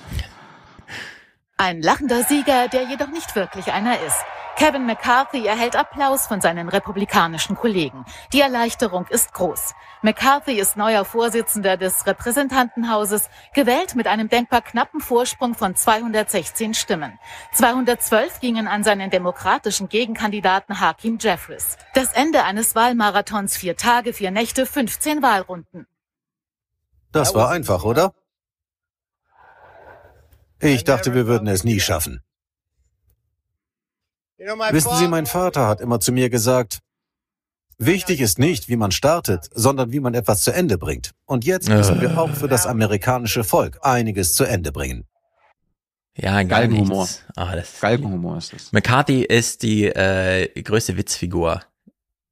Ein 1.61 1.83
lachender 1.83 2.23
Sieger, 2.23 2.69
der 2.69 2.85
jedoch 2.85 3.09
nicht 3.09 3.35
wirklich 3.35 3.73
einer 3.73 4.01
ist. 4.01 4.25
Kevin 4.55 4.87
McCarthy 4.87 5.45
erhält 5.45 5.75
Applaus 5.75 6.29
von 6.29 6.41
seinen 6.41 6.69
republikanischen 6.69 7.57
Kollegen. 7.57 8.05
Die 8.33 8.41
Erleichterung 8.41 9.09
ist 9.09 9.35
groß. 9.35 9.75
McCarthy 10.03 10.53
ist 10.53 10.77
neuer 10.77 11.05
Vorsitzender 11.05 11.77
des 11.77 12.07
Repräsentantenhauses, 12.07 13.29
gewählt 13.55 13.97
mit 13.97 14.07
einem 14.07 14.29
denkbar 14.29 14.63
knappen 14.63 15.01
Vorsprung 15.01 15.57
von 15.57 15.75
216 15.75 16.75
Stimmen. 16.75 17.19
212 17.55 18.39
gingen 18.39 18.69
an 18.69 18.85
seinen 18.85 19.11
demokratischen 19.11 19.89
Gegenkandidaten 19.89 20.79
Hakim 20.79 21.19
Jeffries. 21.21 21.77
Das 21.95 22.13
Ende 22.13 22.45
eines 22.45 22.77
Wahlmarathons, 22.77 23.57
vier 23.57 23.77
Tage, 23.77 24.13
vier 24.13 24.31
Nächte, 24.31 24.65
15 24.65 25.23
Wahlrunden. 25.23 25.89
Das 27.11 27.35
war 27.35 27.51
einfach, 27.51 27.83
oder? 27.83 28.15
Ich 30.61 30.85
dachte, 30.85 31.15
wir 31.15 31.27
würden 31.27 31.49
es 31.49 31.65
nie 31.65 31.81
schaffen. 31.81 32.21
Wissen 34.39 34.97
Sie, 34.97 35.09
mein 35.09 35.27
Vater 35.27 35.67
hat 35.67 35.81
immer 35.81 36.01
zu 36.01 36.13
mir 36.13 36.31
gesagt, 36.31 36.81
Wichtig 37.81 38.21
ist 38.21 38.41
nicht, 38.41 38.69
wie 38.69 38.75
man 38.75 38.91
startet, 38.91 39.49
sondern 39.55 39.93
wie 39.93 40.01
man 40.01 40.13
etwas 40.15 40.43
zu 40.43 40.51
Ende 40.51 40.79
bringt. 40.79 41.13
Und 41.27 41.45
jetzt 41.45 41.69
müssen 41.69 42.01
wir 42.01 42.19
auch 42.19 42.31
für 42.31 42.49
das 42.49 42.67
amerikanische 42.67 43.45
Volk 43.45 43.79
einiges 43.83 44.35
zu 44.35 44.43
Ende 44.43 44.73
bringen. 44.73 45.07
Ja, 46.17 46.43
Galgenhumor. 46.43 47.09
Ah, 47.37 47.55
das 47.55 47.81
Galgenhumor 47.81 48.39
ist 48.39 48.53
das. 48.53 48.73
McCarthy 48.73 49.23
ist 49.23 49.63
die 49.63 49.85
äh, 49.85 50.61
größte 50.61 50.97
Witzfigur 50.97 51.63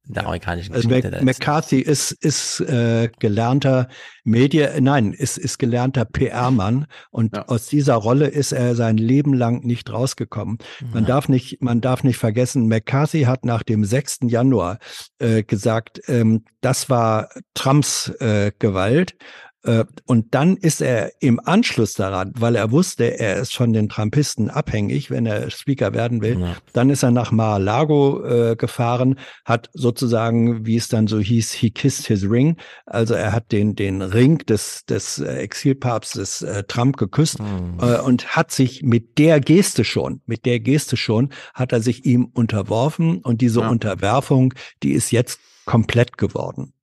der 0.09 0.25
amerikanischen 0.25 0.73
Also 0.73 0.87
Geschichte. 0.87 1.11
Mac 1.11 1.23
McCarthy 1.23 1.79
ist, 1.81 2.11
ist 2.11 2.59
äh, 2.61 3.09
gelernter 3.19 3.87
Media, 4.23 4.69
nein, 4.79 5.13
ist, 5.13 5.37
ist 5.37 5.57
gelernter 5.57 6.05
PR-Mann 6.05 6.85
und 7.11 7.37
aus 7.49 7.67
dieser 7.67 7.95
Rolle 7.95 8.27
ist 8.27 8.51
er 8.51 8.75
sein 8.75 8.97
Leben 8.97 9.33
lang 9.33 9.63
nicht 9.65 9.91
rausgekommen. 9.91 10.57
Man 10.93 11.03
Ja. 11.03 11.07
darf 11.09 11.29
nicht, 11.29 11.61
man 11.61 11.81
darf 11.81 12.03
nicht 12.03 12.17
vergessen, 12.17 12.67
McCarthy 12.67 13.23
hat 13.23 13.45
nach 13.45 13.63
dem 13.63 13.83
6. 13.85 14.19
Januar 14.27 14.79
äh, 15.19 15.43
gesagt, 15.43 16.01
ähm, 16.07 16.43
das 16.61 16.89
war 16.89 17.29
Trumps 17.53 18.09
äh, 18.19 18.51
Gewalt. 18.59 19.15
Äh, 19.63 19.85
Und 20.05 20.33
dann 20.35 20.55
ist 20.55 20.81
er 20.81 21.11
im 21.19 21.39
Anschluss 21.43 21.93
daran, 21.93 22.31
weil 22.37 22.55
er 22.55 22.71
wusste, 22.71 23.19
er 23.19 23.37
ist 23.37 23.55
von 23.55 23.73
den 23.73 23.89
Trumpisten 23.89 24.49
abhängig, 24.49 25.09
wenn 25.09 25.25
er 25.25 25.49
Speaker 25.49 25.93
werden 25.93 26.21
will, 26.21 26.35
dann 26.73 26.89
ist 26.89 27.03
er 27.03 27.11
nach 27.11 27.31
Mar-a-Lago 27.31 28.23
äh, 28.23 28.55
gefahren, 28.55 29.19
hat 29.45 29.69
sozusagen, 29.73 30.65
wie 30.65 30.77
es 30.77 30.87
dann 30.89 31.07
so 31.07 31.19
hieß, 31.19 31.51
he 31.53 31.69
kissed 31.71 32.05
his 32.07 32.29
ring. 32.29 32.55
Also 32.85 33.13
er 33.15 33.31
hat 33.33 33.51
den, 33.51 33.75
den 33.75 34.01
Ring 34.01 34.37
des, 34.39 34.85
des 34.85 35.19
äh, 35.19 35.37
Exilpapstes 35.37 36.43
äh, 36.43 36.63
Trump 36.67 36.97
geküsst 36.97 37.39
äh, 37.81 37.99
und 37.99 38.35
hat 38.35 38.51
sich 38.51 38.83
mit 38.83 39.17
der 39.17 39.39
Geste 39.39 39.83
schon, 39.83 40.21
mit 40.27 40.45
der 40.45 40.59
Geste 40.59 40.97
schon, 40.97 41.29
hat 41.53 41.71
er 41.73 41.81
sich 41.81 42.05
ihm 42.05 42.25
unterworfen 42.33 43.17
und 43.23 43.41
diese 43.41 43.61
Unterwerfung, 43.71 44.53
die 44.83 44.91
ist 44.93 45.11
jetzt 45.11 45.39
komplett 45.65 46.17
geworden. 46.17 46.73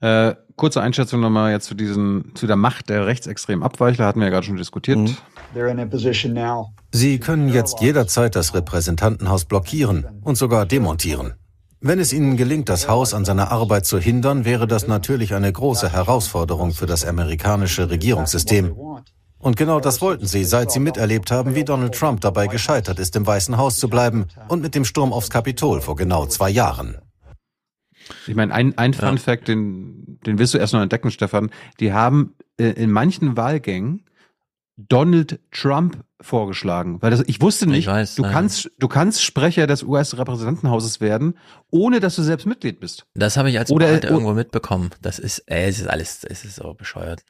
Äh, 0.00 0.34
kurze 0.56 0.80
Einschätzung 0.80 1.20
nochmal 1.20 1.52
jetzt 1.52 1.66
zu 1.66 1.74
diesen, 1.74 2.32
zu 2.34 2.46
der 2.46 2.56
Macht 2.56 2.88
der 2.88 3.06
rechtsextremen 3.06 3.64
Abweichler, 3.64 4.06
hatten 4.06 4.20
wir 4.20 4.26
ja 4.26 4.30
gerade 4.30 4.46
schon 4.46 4.56
diskutiert. 4.56 4.98
Mhm. 4.98 5.16
Sie 6.92 7.18
können 7.18 7.48
jetzt 7.48 7.80
jederzeit 7.80 8.36
das 8.36 8.54
Repräsentantenhaus 8.54 9.44
blockieren 9.44 10.06
und 10.22 10.36
sogar 10.36 10.66
demontieren. 10.66 11.34
Wenn 11.80 12.00
es 12.00 12.12
ihnen 12.12 12.36
gelingt, 12.36 12.68
das 12.68 12.88
Haus 12.88 13.14
an 13.14 13.24
seiner 13.24 13.52
Arbeit 13.52 13.86
zu 13.86 13.98
hindern, 13.98 14.44
wäre 14.44 14.66
das 14.66 14.88
natürlich 14.88 15.34
eine 15.34 15.52
große 15.52 15.92
Herausforderung 15.92 16.72
für 16.72 16.86
das 16.86 17.04
amerikanische 17.04 17.88
Regierungssystem. 17.88 18.74
Und 19.38 19.56
genau 19.56 19.78
das 19.78 20.00
wollten 20.00 20.26
sie, 20.26 20.42
seit 20.42 20.72
sie 20.72 20.80
miterlebt 20.80 21.30
haben, 21.30 21.54
wie 21.54 21.64
Donald 21.64 21.94
Trump 21.94 22.20
dabei 22.20 22.48
gescheitert 22.48 22.98
ist, 22.98 23.14
im 23.14 23.26
Weißen 23.26 23.56
Haus 23.56 23.76
zu 23.76 23.88
bleiben 23.88 24.26
und 24.48 24.60
mit 24.60 24.74
dem 24.74 24.84
Sturm 24.84 25.12
aufs 25.12 25.30
Kapitol 25.30 25.80
vor 25.80 25.94
genau 25.94 26.26
zwei 26.26 26.50
Jahren. 26.50 26.96
Ich 28.26 28.34
meine, 28.34 28.54
ein, 28.54 28.76
ein 28.78 28.94
Fun 28.94 29.18
Fact, 29.18 29.48
den, 29.48 30.18
den 30.26 30.38
wirst 30.38 30.54
du 30.54 30.58
erst 30.58 30.72
noch 30.72 30.80
entdecken, 30.80 31.10
Stefan. 31.10 31.50
Die 31.80 31.92
haben 31.92 32.34
äh, 32.58 32.70
in 32.70 32.90
manchen 32.90 33.36
Wahlgängen 33.36 34.04
Donald 34.76 35.40
Trump 35.50 36.04
vorgeschlagen, 36.20 37.00
weil 37.00 37.10
das, 37.10 37.22
ich 37.26 37.40
wusste 37.40 37.66
nicht, 37.66 37.86
weiß, 37.86 38.14
du 38.14 38.22
nein. 38.22 38.32
kannst, 38.32 38.70
du 38.78 38.88
kannst 38.88 39.22
Sprecher 39.22 39.66
des 39.66 39.82
US-Repräsentantenhauses 39.82 41.00
werden, 41.00 41.34
ohne 41.70 42.00
dass 42.00 42.16
du 42.16 42.22
selbst 42.22 42.46
Mitglied 42.46 42.80
bist. 42.80 43.06
Das 43.14 43.36
habe 43.36 43.50
ich 43.50 43.58
als 43.58 43.70
Oder- 43.70 43.96
Oder, 43.96 44.10
irgendwo 44.10 44.32
mitbekommen. 44.32 44.90
Das 45.02 45.18
ist, 45.18 45.40
ey, 45.46 45.68
es 45.68 45.80
ist 45.80 45.88
alles, 45.88 46.24
es 46.24 46.44
ist 46.44 46.56
so 46.56 46.74
bescheuert. 46.74 47.24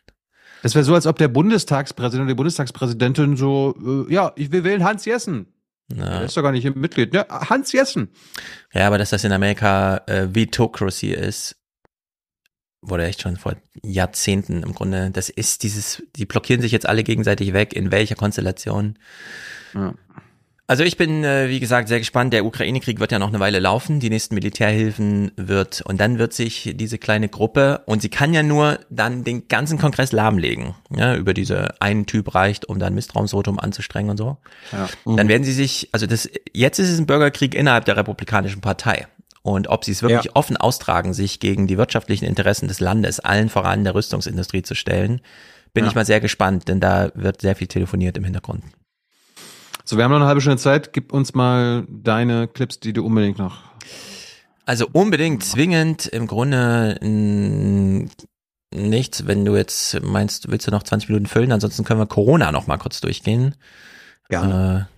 Das 0.63 0.75
wäre 0.75 0.85
so, 0.85 0.95
als 0.95 1.07
ob 1.07 1.17
der 1.19 1.29
Bundestagspräsident 1.29 2.23
oder 2.23 2.33
die 2.33 2.37
Bundestagspräsidentin 2.37 3.37
so, 3.37 4.07
äh, 4.09 4.13
ja, 4.13 4.33
ich 4.37 4.51
will 4.53 4.65
wählen 4.65 4.85
Hans 4.85 5.05
Jessen. 5.05 5.47
Der 5.91 6.23
ist 6.23 6.37
doch 6.37 6.43
gar 6.43 6.53
nicht 6.53 6.67
ein 6.67 6.79
Mitglied. 6.79 7.15
Ja, 7.15 7.27
Hans 7.49 7.73
Jessen. 7.73 8.11
Ja, 8.73 8.87
aber 8.87 8.99
dass 8.99 9.11
das 9.11 9.25
in 9.25 9.33
Amerika 9.33 10.03
äh, 10.07 10.29
Vetocracy 10.35 11.13
ist, 11.13 11.57
wurde 12.83 13.07
echt 13.07 13.23
schon 13.23 13.37
vor 13.37 13.57
Jahrzehnten 13.83 14.63
im 14.63 14.75
Grunde, 14.75 15.11
das 15.11 15.31
ist 15.31 15.63
dieses, 15.63 16.03
die 16.17 16.27
blockieren 16.27 16.63
sich 16.63 16.73
jetzt 16.73 16.89
alle 16.89 17.03
gegenseitig 17.03 17.53
weg, 17.53 17.73
in 17.73 17.91
welcher 17.91 18.15
Konstellation. 18.15 18.99
Ja. 19.75 19.95
Also 20.71 20.85
ich 20.85 20.99
bin, 20.99 21.25
äh, 21.25 21.49
wie 21.49 21.61
gesagt, 21.61 21.89
sehr 21.89 21.99
gespannt. 21.99 22.35
Der 22.35 22.45
Ukraine-Krieg 22.45 23.01
wird 23.01 23.11
ja 23.11 23.19
noch 23.19 23.29
eine 23.29 23.41
Weile 23.41 23.59
laufen. 23.59 24.01
Die 24.01 24.11
nächsten 24.11 24.35
Militärhilfen 24.35 25.33
wird, 25.35 25.81
und 25.81 25.99
dann 25.99 26.19
wird 26.19 26.35
sich 26.35 26.75
diese 26.75 26.99
kleine 26.99 27.31
Gruppe, 27.31 27.81
und 27.87 28.03
sie 28.03 28.11
kann 28.11 28.35
ja 28.35 28.43
nur 28.43 28.79
dann 28.91 29.25
den 29.25 29.49
ganzen 29.49 29.79
Kongress 29.79 30.13
lahmlegen. 30.13 30.75
Ja, 30.95 31.15
über 31.17 31.33
diese 31.33 31.81
einen 31.81 32.05
Typ 32.05 32.35
reicht, 32.35 32.67
um 32.67 32.79
dann 32.79 32.95
Misstrauensvotum 32.95 33.59
anzustrengen 33.59 34.11
und 34.11 34.19
so. 34.19 34.37
Ja. 34.71 34.89
Dann 35.07 35.27
werden 35.29 35.43
sie 35.43 35.55
sich, 35.55 35.89
also 35.93 36.07
das, 36.07 36.29
jetzt 36.53 36.79
ist 36.79 36.91
es 36.91 36.99
ein 36.99 37.07
Bürgerkrieg 37.07 37.55
innerhalb 37.55 37.87
der 37.87 37.97
Republikanischen 37.97 38.61
Partei. 38.61 39.07
Und 39.41 39.69
ob 39.69 39.87
sie 39.87 39.93
es 39.93 40.03
wirklich 40.03 40.27
Ja. 40.27 40.33
offen 40.35 40.59
austragen, 40.59 41.15
sich 41.15 41.41
gegen 41.41 41.67
die 41.67 41.79
wirtschaftlichen 41.79 42.27
Interessen 42.27 42.69
des 42.69 42.79
Landes, 42.81 43.21
allen 43.21 43.49
voran 43.49 43.85
der 43.85 43.95
Rüstungsindustrie 43.95 44.61
zu 44.63 44.75
stellen, 44.75 45.23
bin 45.73 45.85
Ja. 45.85 45.89
ich 45.89 45.95
mal 45.95 46.05
sehr 46.05 46.21
gespannt, 46.21 46.69
denn 46.69 46.79
da 46.79 47.11
wird 47.15 47.41
sehr 47.41 47.57
viel 47.57 47.69
telefoniert 47.69 48.19
im 48.19 48.25
Hintergrund. 48.25 48.65
So, 49.89 49.97
wir 49.97 50.05
haben 50.05 50.11
noch 50.11 50.19
eine 50.19 50.27
halbe 50.27 50.43
Stunde 50.43 50.59
Zeit. 50.59 50.93
Gib 50.93 51.15
uns 51.15 51.33
mal 51.33 51.87
deine 51.89 52.47
Clips, 52.47 52.79
die 52.79 52.93
du 52.93 53.07
unbedingt 53.07 53.39
noch. 53.39 53.57
Also 54.67 54.87
unbedingt 54.93 55.43
zwingend 55.43 56.07
im 56.09 56.27
Grunde 56.27 56.99
nichts, 58.71 59.27
wenn 59.27 59.47
du 59.47 59.57
jetzt 59.57 60.03
meinst, 60.03 60.51
willst 60.51 60.67
du 60.67 60.71
noch 60.73 60.83
20 60.83 61.09
Minuten 61.09 61.25
füllen, 61.25 61.53
ansonsten 61.53 61.85
können 61.85 62.01
wir 62.01 62.07
Corona 62.07 62.53
noch 62.53 62.67
mal 62.67 62.77
kurz 62.77 63.01
durchgehen. 63.01 63.55
Gerne. 64.29 64.89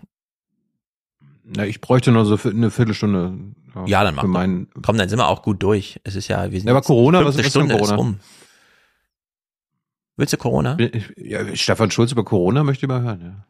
Na, 1.44 1.66
ich 1.66 1.80
bräuchte 1.80 2.10
noch 2.10 2.24
so 2.24 2.36
eine 2.48 2.72
Viertelstunde. 2.72 3.38
Äh, 3.76 3.88
ja, 3.88 4.02
dann 4.02 4.16
mach 4.16 4.22
für 4.22 4.26
doch. 4.26 4.32
meinen, 4.32 4.70
Komm, 4.82 4.98
dann 4.98 5.08
sind 5.08 5.20
wir 5.20 5.28
auch 5.28 5.42
gut 5.42 5.62
durch. 5.62 6.00
Es 6.02 6.16
ist 6.16 6.26
ja, 6.26 6.50
wir 6.50 6.58
sind 6.58 6.66
Ja, 6.66 6.74
aber 6.74 6.82
Corona, 6.82 7.24
was- 7.24 7.36
kann 7.36 7.44
Stunde 7.44 7.74
ist 7.76 7.80
Corona? 7.80 7.94
rum. 7.96 8.18
Willst 10.16 10.32
du 10.32 10.36
Corona? 10.36 10.76
Ich, 10.80 11.12
ja, 11.16 11.54
Stefan 11.54 11.92
Schulz 11.92 12.10
über 12.10 12.24
Corona 12.24 12.64
möchte 12.64 12.86
ich 12.86 12.88
mal 12.88 13.02
hören. 13.02 13.20
Ja. 13.22 13.46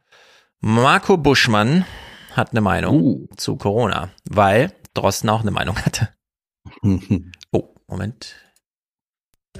Marco 0.62 1.16
Buschmann 1.16 1.86
hat 2.32 2.50
eine 2.50 2.60
Meinung 2.60 3.00
Uh. 3.00 3.26
zu 3.36 3.56
Corona, 3.56 4.10
weil 4.28 4.72
Drosten 4.92 5.30
auch 5.30 5.40
eine 5.40 5.50
Meinung 5.50 5.76
hatte. 5.76 6.10
Oh, 7.52 7.74
Moment. 7.88 8.36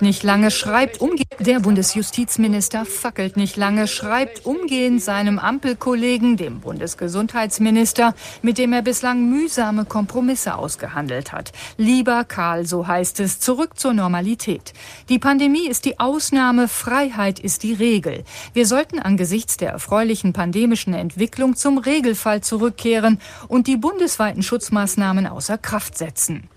Nicht 0.00 0.22
lange 0.22 0.50
schreibt 0.50 1.02
umgehend. 1.02 1.28
Der 1.40 1.60
Bundesjustizminister 1.60 2.86
fackelt 2.86 3.36
nicht 3.36 3.58
lange, 3.58 3.86
schreibt 3.86 4.46
umgehend 4.46 5.02
seinem 5.02 5.38
Ampelkollegen, 5.38 6.38
dem 6.38 6.60
Bundesgesundheitsminister, 6.60 8.14
mit 8.40 8.56
dem 8.56 8.72
er 8.72 8.80
bislang 8.80 9.28
mühsame 9.28 9.84
Kompromisse 9.84 10.54
ausgehandelt 10.54 11.32
hat. 11.32 11.52
Lieber 11.76 12.24
Karl, 12.24 12.66
so 12.66 12.86
heißt 12.86 13.20
es, 13.20 13.40
zurück 13.40 13.78
zur 13.78 13.92
Normalität. 13.92 14.72
Die 15.10 15.18
Pandemie 15.18 15.68
ist 15.68 15.84
die 15.84 16.00
Ausnahme, 16.00 16.68
Freiheit 16.68 17.38
ist 17.38 17.62
die 17.62 17.74
Regel. 17.74 18.24
Wir 18.54 18.66
sollten 18.66 19.00
angesichts 19.00 19.58
der 19.58 19.70
erfreulichen 19.70 20.32
pandemischen 20.32 20.94
Entwicklung 20.94 21.56
zum 21.56 21.76
Regelfall 21.76 22.40
zurückkehren 22.40 23.20
und 23.48 23.66
die 23.66 23.76
bundesweiten 23.76 24.42
Schutzmaßnahmen 24.42 25.26
außer 25.26 25.58
Kraft 25.58 25.98
setzen. 25.98 26.48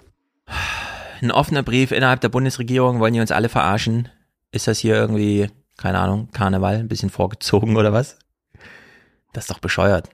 Ein 1.23 1.31
offener 1.31 1.63
Brief 1.63 1.93
innerhalb 1.93 2.19
der 2.19 2.27
Bundesregierung, 2.27 2.99
wollen 2.99 3.13
die 3.13 3.22
uns 3.22 3.31
alle 3.31 3.47
verarschen? 3.47 4.09
Ist 4.51 4.67
das 4.67 4.79
hier 4.79 4.95
irgendwie, 4.95 5.47
keine 5.77 5.99
Ahnung, 5.99 6.29
Karneval, 6.31 6.75
ein 6.75 6.89
bisschen 6.89 7.09
vorgezogen 7.09 7.77
oder 7.77 7.93
was? 7.93 8.19
Das 9.31 9.45
ist 9.45 9.49
doch 9.49 9.59
bescheuert. 9.59 10.09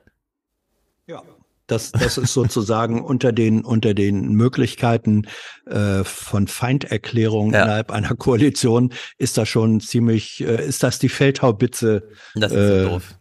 Das, 1.65 1.91
das 1.91 2.19
ist 2.19 2.33
sozusagen 2.33 3.01
unter 3.05 3.31
den, 3.31 3.65
unter 3.65 3.95
den 3.95 4.33
Möglichkeiten 4.33 5.27
äh, 5.65 6.03
von 6.03 6.47
Feinderklärung 6.47 7.49
innerhalb 7.49 7.89
einer 7.89 8.15
Koalition 8.15 8.93
ist 9.17 9.35
das 9.39 9.49
schon 9.49 9.79
ziemlich, 9.79 10.41
äh, 10.41 10.63
ist 10.63 10.83
das 10.83 10.99
die 10.99 11.09
Feldhaubitze. 11.09 12.07
Das 12.35 12.51
ist 12.51 12.57
äh, 12.57 12.83
so 12.83 12.89
doof. 12.89 13.15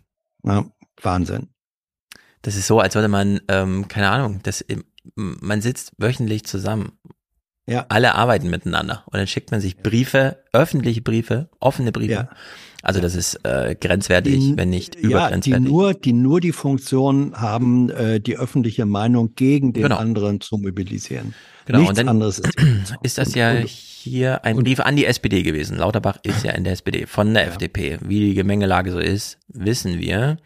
Ja, 0.44 0.67
Wahnsinn. 1.01 1.49
Das 2.42 2.54
ist 2.54 2.67
so, 2.67 2.81
als 2.81 2.94
würde 2.94 3.08
man, 3.08 3.40
ähm, 3.49 3.88
keine 3.88 4.10
Ahnung, 4.10 4.40
das, 4.42 4.62
man 5.15 5.62
sitzt 5.62 5.92
wöchentlich 5.97 6.44
zusammen. 6.44 6.92
Ja. 7.69 7.85
Alle 7.91 8.15
arbeiten 8.15 8.49
miteinander 8.51 9.03
und 9.07 9.19
dann 9.19 9.27
schickt 9.27 9.51
man 9.51 9.61
sich 9.61 9.77
Briefe, 9.77 10.39
öffentliche 10.53 11.03
Briefe, 11.03 11.49
offene 11.61 11.93
Briefe. 11.93 12.13
Ja. 12.13 12.29
Also 12.83 13.01
das 13.01 13.15
ist 13.15 13.45
äh, 13.45 13.77
grenzwertig, 13.79 14.35
Die- 14.39 14.57
wenn 14.57 14.71
nicht 14.71 14.95
Ja, 14.95 15.01
die 15.03 15.07
übergrenzwertig. 15.09 15.69
nur, 15.69 15.93
die 15.95 16.13
nur 16.13 16.41
die 16.41 16.53
Funktion 16.53 17.35
haben, 17.37 17.91
äh, 17.91 18.21
die 18.21 18.39
öffentliche 18.39 18.87
Meinung 18.87 19.35
gegen 19.35 19.73
den 19.73 19.83
Genau. 19.83 19.97
anderen 19.97 20.41
zu 20.41 20.57
mobilisieren. 20.59 21.35
Genau, 21.67 21.81
Nichts 21.81 21.91
und 21.91 21.99
dann 21.99 22.09
anderes 22.09 22.39
ist. 22.39 22.55
ist 23.03 23.19
das 23.19 23.35
ja 23.35 23.53
hier 23.53 24.45
ein 24.45 24.57
Brief 24.57 24.81
an 24.81 24.97
die 24.97 25.05
SPD 25.05 25.43
gewesen. 25.43 25.77
Lauterbach 25.77 26.19
ist 26.23 26.45
ja 26.45 26.53
in 26.53 26.65
der 26.65 26.73
SPD 26.73 27.05
von 27.07 27.35
der 27.35 27.49
FDP. 27.49 27.99
Wie 28.01 28.21
die 28.21 28.35
Gemengelage 28.35 28.93
so 28.93 28.99
ist, 29.01 29.39
wissen 29.49 29.99
wir. 29.99 30.39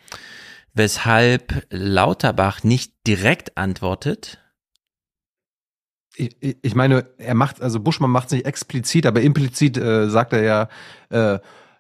Weshalb 0.75 1.67
Lauterbach 1.71 2.65
nicht 2.65 2.93
direkt 3.07 3.57
antwortet. 3.59 4.39
Ich, 6.17 6.37
ich- 6.41 6.57
ich 6.63 6.75
meine, 6.75 7.07
er 7.19 7.35
macht, 7.35 7.63
also 7.63 7.81
Buschmann 7.81 8.11
macht 8.11 8.27
es 8.27 8.33
nicht 8.33 8.47
explizit, 8.47 9.07
aber 9.07 9.21
implizit 9.23 9.77
äh, 9.79 10.09
sagt 10.11 10.33
er 10.33 10.43
ja, 10.43 10.69
äh, 11.11 11.39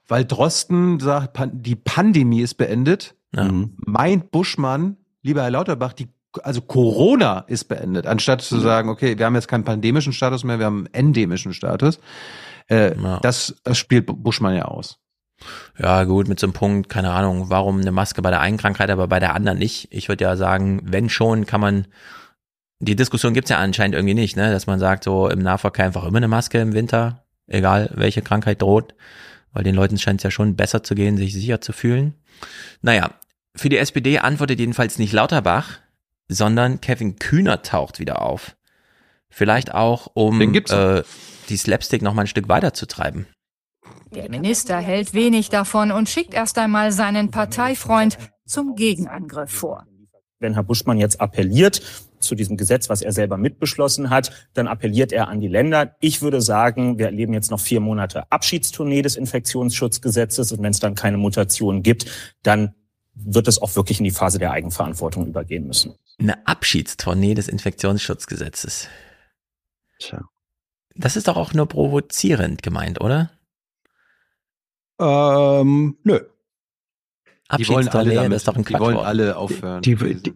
weil 0.08 0.24
Drosten 0.24 1.00
sagt, 1.00 1.32
Pan 1.34 1.50
die 1.62 1.76
Pandemie 1.76 2.40
ist 2.40 2.54
beendet, 2.54 3.14
Ja. 3.34 3.50
meint 3.76 4.30
Buschmann, 4.30 4.96
lieber 5.22 5.42
Herr 5.42 5.50
Lauterbach, 5.50 5.92
die 5.92 6.08
also 6.42 6.62
Corona 6.62 7.40
ist 7.46 7.64
beendet, 7.64 8.06
anstatt 8.06 8.40
zu 8.40 8.58
sagen, 8.58 8.88
okay, 8.88 9.18
wir 9.18 9.26
haben 9.26 9.34
jetzt 9.34 9.48
keinen 9.48 9.64
pandemischen 9.64 10.14
Status 10.14 10.44
mehr, 10.44 10.58
wir 10.58 10.64
haben 10.64 10.86
einen 10.86 10.94
endemischen 10.94 11.52
Status. 11.52 12.00
Äh, 12.70 12.96
Ja. 12.98 13.20
das, 13.20 13.54
das 13.64 13.76
spielt 13.76 14.06
Buschmann 14.06 14.54
ja 14.56 14.64
aus. 14.64 14.98
Ja, 15.78 16.04
gut, 16.04 16.28
mit 16.28 16.40
so 16.40 16.46
einem 16.46 16.54
Punkt, 16.54 16.88
keine 16.88 17.10
Ahnung, 17.10 17.50
warum 17.50 17.80
eine 17.80 17.92
Maske 17.92 18.22
bei 18.22 18.30
der 18.30 18.40
einen 18.40 18.56
Krankheit, 18.56 18.88
aber 18.90 19.08
bei 19.08 19.18
der 19.20 19.34
anderen 19.34 19.58
nicht. 19.58 19.88
Ich 19.90 20.08
würde 20.08 20.24
ja 20.24 20.36
sagen, 20.36 20.80
wenn 20.84 21.10
schon, 21.10 21.44
kann 21.44 21.60
man, 21.60 21.86
die 22.82 22.96
Diskussion 22.96 23.32
gibt's 23.32 23.50
ja 23.50 23.58
anscheinend 23.58 23.94
irgendwie 23.94 24.14
nicht, 24.14 24.36
ne, 24.36 24.50
dass 24.50 24.66
man 24.66 24.80
sagt, 24.80 25.04
so 25.04 25.28
im 25.28 25.38
Nahverkehr 25.38 25.84
einfach 25.84 26.04
immer 26.04 26.16
eine 26.16 26.26
Maske 26.26 26.58
im 26.58 26.74
Winter, 26.74 27.24
egal 27.46 27.90
welche 27.94 28.22
Krankheit 28.22 28.60
droht, 28.60 28.94
weil 29.52 29.62
den 29.62 29.76
Leuten 29.76 29.98
scheint 29.98 30.20
es 30.20 30.24
ja 30.24 30.30
schon 30.32 30.56
besser 30.56 30.82
zu 30.82 30.96
gehen, 30.96 31.16
sich 31.16 31.32
sicher 31.32 31.60
zu 31.60 31.72
fühlen. 31.72 32.14
Naja, 32.80 33.12
für 33.54 33.68
die 33.68 33.78
SPD 33.78 34.18
antwortet 34.18 34.58
jedenfalls 34.58 34.98
nicht 34.98 35.12
Lauterbach, 35.12 35.78
sondern 36.26 36.80
Kevin 36.80 37.20
Kühner 37.20 37.62
taucht 37.62 38.00
wieder 38.00 38.20
auf. 38.20 38.56
Vielleicht 39.30 39.72
auch, 39.72 40.08
um 40.14 40.40
äh, 40.40 41.02
die 41.48 41.56
Slapstick 41.56 42.02
noch 42.02 42.14
mal 42.14 42.22
ein 42.22 42.26
Stück 42.26 42.48
weiter 42.48 42.74
zu 42.74 42.86
treiben. 42.86 43.26
Der 44.14 44.28
Minister 44.28 44.78
hält 44.78 45.14
wenig 45.14 45.50
davon 45.50 45.92
und 45.92 46.08
schickt 46.08 46.34
erst 46.34 46.58
einmal 46.58 46.90
seinen 46.90 47.30
Parteifreund 47.30 48.18
zum 48.44 48.74
Gegenangriff 48.74 49.52
vor. 49.52 49.86
Wenn 50.42 50.54
Herr 50.54 50.64
Buschmann 50.64 50.98
jetzt 50.98 51.20
appelliert 51.20 51.82
zu 52.18 52.34
diesem 52.34 52.56
Gesetz, 52.56 52.88
was 52.88 53.02
er 53.02 53.12
selber 53.12 53.36
mitbeschlossen 53.36 54.10
hat, 54.10 54.48
dann 54.54 54.68
appelliert 54.68 55.12
er 55.12 55.28
an 55.28 55.40
die 55.40 55.48
Länder. 55.48 55.96
Ich 56.00 56.22
würde 56.22 56.40
sagen, 56.40 56.98
wir 56.98 57.06
erleben 57.06 57.34
jetzt 57.34 57.50
noch 57.50 57.60
vier 57.60 57.80
Monate 57.80 58.30
Abschiedstournee 58.30 59.02
des 59.02 59.16
Infektionsschutzgesetzes 59.16 60.52
und 60.52 60.62
wenn 60.62 60.70
es 60.70 60.80
dann 60.80 60.94
keine 60.94 61.16
Mutationen 61.16 61.82
gibt, 61.82 62.06
dann 62.42 62.74
wird 63.14 63.48
es 63.48 63.60
auch 63.60 63.76
wirklich 63.76 63.98
in 63.98 64.04
die 64.04 64.10
Phase 64.10 64.38
der 64.38 64.52
Eigenverantwortung 64.52 65.26
übergehen 65.26 65.66
müssen. 65.66 65.94
Eine 66.18 66.46
Abschiedstournee 66.46 67.34
des 67.34 67.48
Infektionsschutzgesetzes. 67.48 68.88
Tja. 69.98 70.22
Das 70.94 71.16
ist 71.16 71.28
doch 71.28 71.36
auch 71.36 71.54
nur 71.54 71.68
provozierend 71.68 72.62
gemeint, 72.62 73.00
oder? 73.00 73.30
Ähm, 74.98 75.96
nö. 76.04 76.20
Die 77.58 77.68
wollen 77.68 77.88
alle 77.88 78.14
damit, 78.14 78.32
das 78.32 78.42
ist 78.42 78.48
doch 78.48 78.56
ein 78.56 78.64
die 78.64 78.78
wollen 78.78 78.96
alle 78.96 79.36
aufhören. 79.36 79.82
Die, 79.82 79.96
die, 79.96 80.34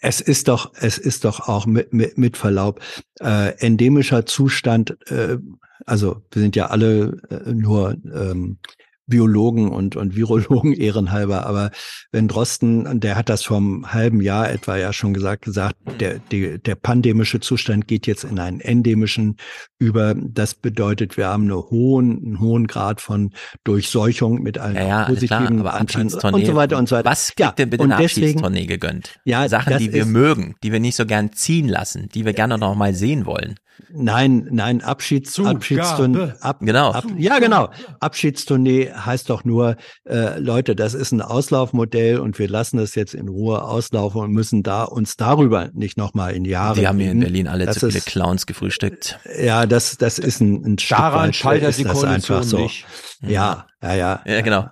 es 0.00 0.20
ist 0.20 0.48
doch, 0.48 0.72
es 0.74 0.98
ist 0.98 1.24
doch 1.24 1.48
auch 1.48 1.66
mit, 1.66 1.92
mit, 1.92 2.18
mit 2.18 2.36
Verlaub 2.36 2.80
äh, 3.20 3.56
endemischer 3.58 4.26
Zustand. 4.26 4.96
Äh, 5.10 5.38
also 5.86 6.22
wir 6.30 6.42
sind 6.42 6.56
ja 6.56 6.66
alle 6.66 7.20
äh, 7.30 7.52
nur 7.52 7.96
ähm, 8.04 8.58
Biologen 9.06 9.70
und, 9.70 9.96
und 9.96 10.16
Virologen 10.16 10.72
ehrenhalber, 10.74 11.46
aber 11.46 11.70
wenn 12.12 12.28
Drosten, 12.28 13.00
der 13.00 13.16
hat 13.16 13.28
das 13.28 13.42
vom 13.42 13.92
halben 13.92 14.20
Jahr 14.20 14.50
etwa 14.50 14.76
ja 14.76 14.92
schon 14.92 15.12
gesagt, 15.12 15.44
gesagt, 15.44 15.76
der, 16.00 16.18
die, 16.30 16.58
der 16.58 16.74
pandemische 16.74 17.40
Zustand 17.40 17.86
geht 17.86 18.06
jetzt 18.06 18.24
in 18.24 18.38
einen 18.38 18.60
endemischen 18.60 19.36
über. 19.78 20.14
Das 20.14 20.54
bedeutet, 20.54 21.16
wir 21.16 21.28
haben 21.28 21.44
eine 21.44 21.56
hohen, 21.56 22.24
einen 22.24 22.40
hohen 22.40 22.66
Grad 22.66 23.00
von 23.00 23.32
Durchseuchung 23.64 24.42
mit 24.42 24.58
allen 24.58 24.76
Ja, 24.76 24.86
ja, 24.86 25.04
alles 25.04 25.24
klar, 25.24 25.40
positiven 25.40 25.60
aber 25.60 25.74
Abschiedstournee. 25.74 26.38
und 26.38 26.46
so 26.46 26.54
weiter 26.54 26.78
und 26.78 26.88
so 26.88 26.96
weiter. 26.96 27.10
Was 27.10 27.34
kriegt 27.34 27.58
denn 27.58 27.70
bitte 27.70 27.82
und 27.82 27.92
eine 27.92 28.02
Abschiedstournee 28.02 28.66
gegönnt? 28.66 29.20
Ja, 29.24 29.48
Sachen, 29.48 29.78
die 29.78 29.92
wir 29.92 30.06
mögen, 30.06 30.54
die 30.62 30.72
wir 30.72 30.80
nicht 30.80 30.96
so 30.96 31.06
gern 31.06 31.32
ziehen 31.32 31.68
lassen, 31.68 32.08
die 32.14 32.24
wir 32.24 32.32
gerne 32.32 32.58
noch 32.58 32.74
mal 32.74 32.94
sehen 32.94 33.26
wollen. 33.26 33.56
Nein, 33.96 34.48
nein, 34.50 34.82
Abschieds, 34.82 35.38
Abschiedstournee. 35.38 36.32
Ab, 36.40 36.58
Genau. 36.60 36.92
Ab, 36.92 37.04
ja, 37.16 37.38
genau. 37.38 37.70
Abschiedstournee 38.00 38.90
heißt 38.92 39.30
doch 39.30 39.44
nur, 39.44 39.76
äh, 40.04 40.38
Leute, 40.38 40.74
das 40.74 40.94
ist 40.94 41.12
ein 41.12 41.20
Auslaufmodell 41.20 42.18
und 42.18 42.38
wir 42.38 42.48
lassen 42.48 42.78
es 42.78 42.94
jetzt 42.94 43.14
in 43.14 43.28
Ruhe 43.28 43.62
auslaufen 43.62 44.20
und 44.20 44.32
müssen 44.32 44.62
da 44.62 44.84
uns 44.84 45.16
darüber 45.16 45.70
nicht 45.72 45.96
nochmal 45.96 46.34
in 46.34 46.44
Jahre. 46.44 46.76
Wir 46.76 46.88
haben 46.88 46.98
hier 46.98 47.12
in. 47.12 47.20
Berlin 47.20 47.48
alle 47.48 47.66
das 47.66 47.78
zu 47.78 47.86
viele 47.86 47.98
ist, 47.98 48.06
Clowns 48.06 48.46
gefrühstückt. 48.46 49.18
Ja, 49.40 49.66
das, 49.66 49.96
das 49.96 50.18
ist 50.18 50.40
ein, 50.40 50.64
ein 50.64 50.78
Stück 50.78 50.98
Daran 50.98 51.28
weit, 51.28 51.36
scheitert 51.36 51.70
ist 51.70 51.78
die 51.78 51.84
das 51.84 52.00
Koalition 52.00 52.38
einfach 52.38 52.48
so. 52.48 52.58
nicht. 52.58 52.86
Ja, 53.22 53.66
ja, 53.82 53.94
ja. 53.94 54.20
Ja, 54.26 54.40
genau. 54.40 54.68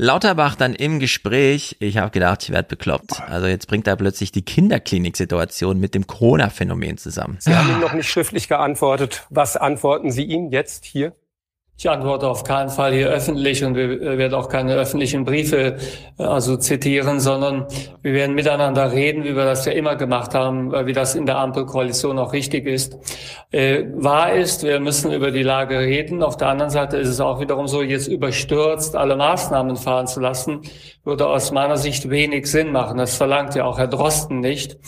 Lauterbach 0.00 0.54
dann 0.54 0.76
im 0.76 1.00
Gespräch, 1.00 1.76
ich 1.80 1.98
habe 1.98 2.12
gedacht, 2.12 2.44
ich 2.44 2.50
werde 2.50 2.68
bekloppt. 2.68 3.20
Also 3.20 3.48
jetzt 3.48 3.66
bringt 3.66 3.88
er 3.88 3.96
plötzlich 3.96 4.30
die 4.30 4.42
Kinderklinik-Situation 4.42 5.80
mit 5.80 5.96
dem 5.96 6.06
Corona-Phänomen 6.06 6.98
zusammen. 6.98 7.36
Sie 7.40 7.52
haben 7.52 7.68
ihm 7.68 7.80
noch 7.80 7.94
nicht 7.94 8.08
schriftlich 8.08 8.46
geantwortet. 8.46 9.26
Was 9.28 9.56
antworten 9.56 10.12
Sie 10.12 10.22
ihm 10.22 10.52
jetzt 10.52 10.84
hier? 10.84 11.16
Ich 11.80 11.88
antworte 11.88 12.26
auf 12.26 12.42
keinen 12.42 12.70
Fall 12.70 12.92
hier 12.92 13.06
öffentlich 13.06 13.62
und 13.64 13.76
wir 13.76 14.02
äh, 14.02 14.18
werden 14.18 14.34
auch 14.34 14.48
keine 14.48 14.74
öffentlichen 14.74 15.24
Briefe 15.24 15.76
äh, 16.18 16.24
also 16.24 16.56
zitieren, 16.56 17.20
sondern 17.20 17.68
wir 18.02 18.14
werden 18.14 18.34
miteinander 18.34 18.90
reden, 18.90 19.22
wie 19.22 19.36
wir 19.36 19.44
das 19.44 19.64
ja 19.64 19.70
immer 19.70 19.94
gemacht 19.94 20.34
haben, 20.34 20.74
äh, 20.74 20.86
wie 20.86 20.92
das 20.92 21.14
in 21.14 21.24
der 21.24 21.38
Ampelkoalition 21.38 22.18
auch 22.18 22.32
richtig 22.32 22.66
ist. 22.66 22.98
Äh, 23.52 23.84
wahr 23.94 24.32
ist, 24.32 24.64
wir 24.64 24.80
müssen 24.80 25.12
über 25.12 25.30
die 25.30 25.44
Lage 25.44 25.78
reden. 25.78 26.24
Auf 26.24 26.36
der 26.36 26.48
anderen 26.48 26.72
Seite 26.72 26.96
ist 26.96 27.10
es 27.10 27.20
auch 27.20 27.38
wiederum 27.38 27.68
so, 27.68 27.80
jetzt 27.80 28.08
überstürzt 28.08 28.96
alle 28.96 29.14
Maßnahmen 29.14 29.76
fahren 29.76 30.08
zu 30.08 30.18
lassen, 30.18 30.62
würde 31.04 31.28
aus 31.28 31.52
meiner 31.52 31.76
Sicht 31.76 32.10
wenig 32.10 32.46
Sinn 32.46 32.72
machen. 32.72 32.98
Das 32.98 33.14
verlangt 33.14 33.54
ja 33.54 33.66
auch 33.66 33.78
Herr 33.78 33.86
Drosten 33.86 34.40
nicht. 34.40 34.78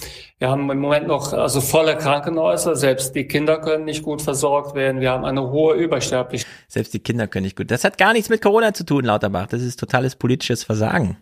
Wir 0.41 0.49
haben 0.49 0.71
im 0.71 0.79
Moment 0.79 1.07
noch 1.07 1.35
also 1.35 1.61
volle 1.61 1.99
Krankenhäuser, 1.99 2.75
selbst 2.75 3.15
die 3.15 3.27
Kinder 3.27 3.59
können 3.59 3.85
nicht 3.85 4.03
gut 4.03 4.23
versorgt 4.23 4.75
werden. 4.75 5.03
Wir 5.03 5.11
haben 5.11 5.27
eine 5.27 5.43
hohe 5.51 5.75
Übersterblichkeit. 5.75 6.51
Selbst 6.67 6.95
die 6.95 6.99
Kinder 6.99 7.27
können 7.27 7.45
nicht 7.45 7.59
gut. 7.59 7.71
Das 7.71 7.85
hat 7.85 7.99
gar 7.99 8.15
nichts 8.15 8.31
mit 8.31 8.41
Corona 8.41 8.73
zu 8.73 8.87
tun, 8.87 9.05
Lauterbach. 9.05 9.49
Das 9.49 9.61
ist 9.61 9.79
totales 9.79 10.17
politisches 10.17 10.65
Versagen. 10.65 11.19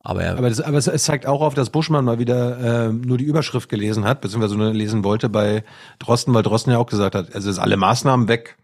Aber 0.00 0.22
er, 0.22 0.38
Aber, 0.38 0.48
das, 0.48 0.62
aber 0.62 0.78
es, 0.78 0.86
es 0.86 1.04
zeigt 1.04 1.26
auch 1.26 1.42
auf, 1.42 1.52
dass 1.52 1.68
Buschmann 1.68 2.06
mal 2.06 2.18
wieder 2.18 2.86
ähm, 2.88 3.02
nur 3.02 3.18
die 3.18 3.24
Überschrift 3.24 3.68
gelesen 3.68 4.06
hat, 4.06 4.22
beziehungsweise 4.22 4.56
nur 4.56 4.72
lesen 4.72 5.04
wollte 5.04 5.28
bei 5.28 5.62
Drosten, 5.98 6.32
weil 6.32 6.42
Drosten 6.42 6.72
ja 6.72 6.78
auch 6.78 6.86
gesagt 6.86 7.14
hat, 7.14 7.34
also 7.34 7.50
ist 7.50 7.58
alle 7.58 7.76
Maßnahmen 7.76 8.28
weg. 8.28 8.56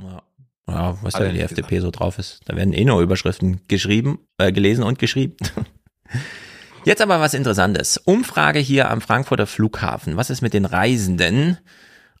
ja, 0.00 0.22
ja, 0.68 0.96
was 1.02 1.14
ja 1.14 1.26
die 1.26 1.32
gesagt. 1.32 1.58
FDP 1.58 1.80
so 1.80 1.90
drauf 1.90 2.20
ist. 2.20 2.40
Da 2.44 2.54
werden 2.54 2.72
eh 2.72 2.84
nur 2.84 3.00
Überschriften 3.00 3.62
geschrieben, 3.66 4.20
äh, 4.38 4.52
gelesen 4.52 4.84
und 4.84 5.00
geschrieben. 5.00 5.36
Jetzt 6.84 7.00
aber 7.00 7.20
was 7.20 7.34
Interessantes. 7.34 7.96
Umfrage 7.96 8.58
hier 8.58 8.90
am 8.90 9.00
Frankfurter 9.00 9.46
Flughafen. 9.46 10.16
Was 10.16 10.30
ist 10.30 10.42
mit 10.42 10.52
den 10.52 10.64
Reisenden? 10.64 11.58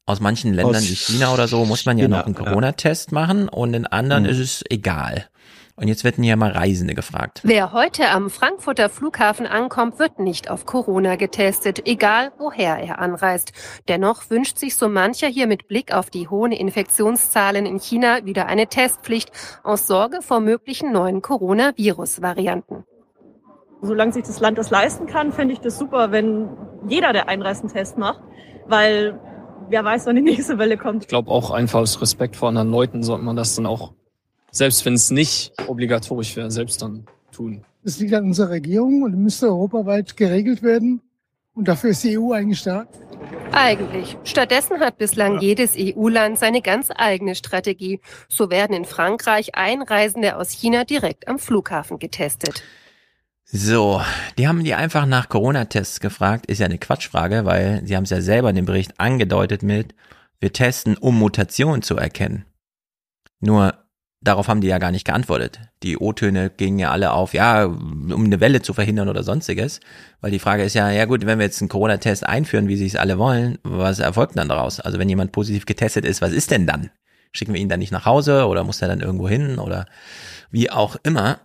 Aus 0.06 0.20
manchen 0.20 0.52
Ländern 0.54 0.76
Aus 0.76 0.88
wie 0.88 0.94
China 0.94 1.32
oder 1.32 1.48
so 1.48 1.64
muss 1.64 1.84
man 1.84 1.98
ja 1.98 2.04
China, 2.06 2.18
noch 2.18 2.26
einen 2.26 2.34
ja. 2.34 2.42
Corona-Test 2.44 3.12
machen 3.12 3.48
und 3.48 3.74
in 3.74 3.86
anderen 3.86 4.24
Mhm. 4.24 4.28
ist 4.30 4.38
es 4.38 4.64
egal. 4.70 5.26
Und 5.74 5.88
jetzt 5.88 6.04
werden 6.04 6.22
hier 6.22 6.36
mal 6.36 6.50
Reisende 6.52 6.94
gefragt. 6.94 7.40
Wer 7.44 7.72
heute 7.72 8.08
am 8.10 8.28
Frankfurter 8.30 8.88
Flughafen 8.88 9.46
ankommt, 9.46 9.98
wird 9.98 10.18
nicht 10.18 10.50
auf 10.50 10.66
Corona 10.66 11.16
getestet, 11.16 11.86
egal 11.88 12.30
woher 12.38 12.76
er 12.78 12.98
anreist. 12.98 13.52
Dennoch 13.88 14.28
wünscht 14.30 14.58
sich 14.58 14.76
so 14.76 14.88
mancher 14.88 15.28
hier 15.28 15.46
mit 15.46 15.66
Blick 15.68 15.92
auf 15.92 16.10
die 16.10 16.28
hohen 16.28 16.52
Infektionszahlen 16.52 17.64
in 17.66 17.80
China 17.80 18.24
wieder 18.24 18.46
eine 18.46 18.66
Testpflicht 18.68 19.30
aus 19.64 19.86
Sorge 19.86 20.20
vor 20.20 20.40
möglichen 20.40 20.92
neuen 20.92 21.22
Coronavirus-Varianten. 21.22 22.84
Solange 23.82 24.12
sich 24.12 24.22
das 24.22 24.38
Land 24.38 24.58
das 24.58 24.70
leisten 24.70 25.06
kann, 25.06 25.32
fände 25.32 25.52
ich 25.54 25.60
das 25.60 25.76
super, 25.76 26.12
wenn 26.12 26.48
jeder, 26.88 27.12
der 27.12 27.28
einreist, 27.28 27.62
einen 27.62 27.72
Test 27.72 27.98
macht, 27.98 28.22
weil 28.66 29.18
wer 29.68 29.84
weiß, 29.84 30.06
wann 30.06 30.16
die 30.16 30.22
nächste 30.30 30.58
Welle 30.58 30.78
kommt. 30.78 31.02
Ich 31.02 31.08
glaube 31.08 31.30
auch 31.30 31.50
einfach 31.50 31.80
aus 31.80 32.00
Respekt 32.00 32.36
vor 32.36 32.48
anderen 32.48 32.70
Leuten 32.70 33.02
sollte 33.02 33.24
man 33.24 33.34
das 33.34 33.56
dann 33.56 33.66
auch, 33.66 33.92
selbst 34.52 34.86
wenn 34.86 34.94
es 34.94 35.10
nicht 35.10 35.52
obligatorisch 35.66 36.36
wäre, 36.36 36.50
selbst 36.50 36.80
dann 36.80 37.06
tun. 37.32 37.64
Das 37.82 37.98
liegt 37.98 38.14
an 38.14 38.24
unserer 38.24 38.50
Regierung 38.50 39.02
und 39.02 39.16
müsste 39.16 39.48
europaweit 39.48 40.16
geregelt 40.16 40.62
werden. 40.62 41.02
Und 41.54 41.66
dafür 41.66 41.90
ist 41.90 42.04
die 42.04 42.16
EU 42.16 42.32
eigentlich 42.32 42.62
da. 42.62 42.86
Eigentlich. 43.50 44.16
Stattdessen 44.24 44.78
hat 44.80 44.96
bislang 44.96 45.40
jedes 45.40 45.74
EU-Land 45.76 46.38
seine 46.38 46.62
ganz 46.62 46.88
eigene 46.94 47.34
Strategie. 47.34 48.00
So 48.28 48.50
werden 48.50 48.74
in 48.74 48.84
Frankreich 48.84 49.54
Einreisende 49.54 50.36
aus 50.36 50.50
China 50.50 50.84
direkt 50.84 51.28
am 51.28 51.38
Flughafen 51.38 51.98
getestet. 51.98 52.62
So, 53.54 54.00
die 54.38 54.48
haben 54.48 54.64
die 54.64 54.72
einfach 54.72 55.04
nach 55.04 55.28
Corona-Tests 55.28 56.00
gefragt. 56.00 56.46
Ist 56.46 56.60
ja 56.60 56.64
eine 56.64 56.78
Quatschfrage, 56.78 57.44
weil 57.44 57.82
sie 57.84 57.94
haben 57.96 58.04
es 58.04 58.10
ja 58.10 58.22
selber 58.22 58.48
in 58.48 58.56
dem 58.56 58.64
Bericht 58.64 58.98
angedeutet 58.98 59.62
mit, 59.62 59.94
wir 60.40 60.54
testen, 60.54 60.96
um 60.96 61.18
Mutationen 61.18 61.82
zu 61.82 61.98
erkennen. 61.98 62.46
Nur 63.40 63.74
darauf 64.22 64.48
haben 64.48 64.62
die 64.62 64.68
ja 64.68 64.78
gar 64.78 64.90
nicht 64.90 65.04
geantwortet. 65.04 65.60
Die 65.82 65.98
O-Töne 65.98 66.48
gingen 66.48 66.78
ja 66.78 66.92
alle 66.92 67.12
auf, 67.12 67.34
ja, 67.34 67.66
um 67.66 68.24
eine 68.24 68.40
Welle 68.40 68.62
zu 68.62 68.72
verhindern 68.72 69.10
oder 69.10 69.22
sonstiges. 69.22 69.80
Weil 70.22 70.30
die 70.30 70.38
Frage 70.38 70.62
ist 70.62 70.72
ja, 70.72 70.90
ja 70.90 71.04
gut, 71.04 71.26
wenn 71.26 71.38
wir 71.38 71.44
jetzt 71.44 71.60
einen 71.60 71.68
Corona-Test 71.68 72.26
einführen, 72.26 72.68
wie 72.68 72.76
sie 72.76 72.86
es 72.86 72.96
alle 72.96 73.18
wollen, 73.18 73.58
was 73.64 73.98
erfolgt 73.98 74.34
dann 74.38 74.48
daraus? 74.48 74.80
Also 74.80 74.98
wenn 74.98 75.10
jemand 75.10 75.32
positiv 75.32 75.66
getestet 75.66 76.06
ist, 76.06 76.22
was 76.22 76.32
ist 76.32 76.52
denn 76.52 76.66
dann? 76.66 76.90
Schicken 77.32 77.54
wir 77.54 77.60
ihn 77.60 77.68
dann 77.68 77.78
nicht 77.78 77.92
nach 77.92 78.04
Hause 78.04 78.46
oder 78.46 78.62
muss 78.62 78.82
er 78.82 78.88
dann 78.88 79.00
irgendwo 79.00 79.28
hin 79.28 79.58
oder 79.58 79.86
wie 80.50 80.70
auch 80.70 80.96
immer. 81.02 81.40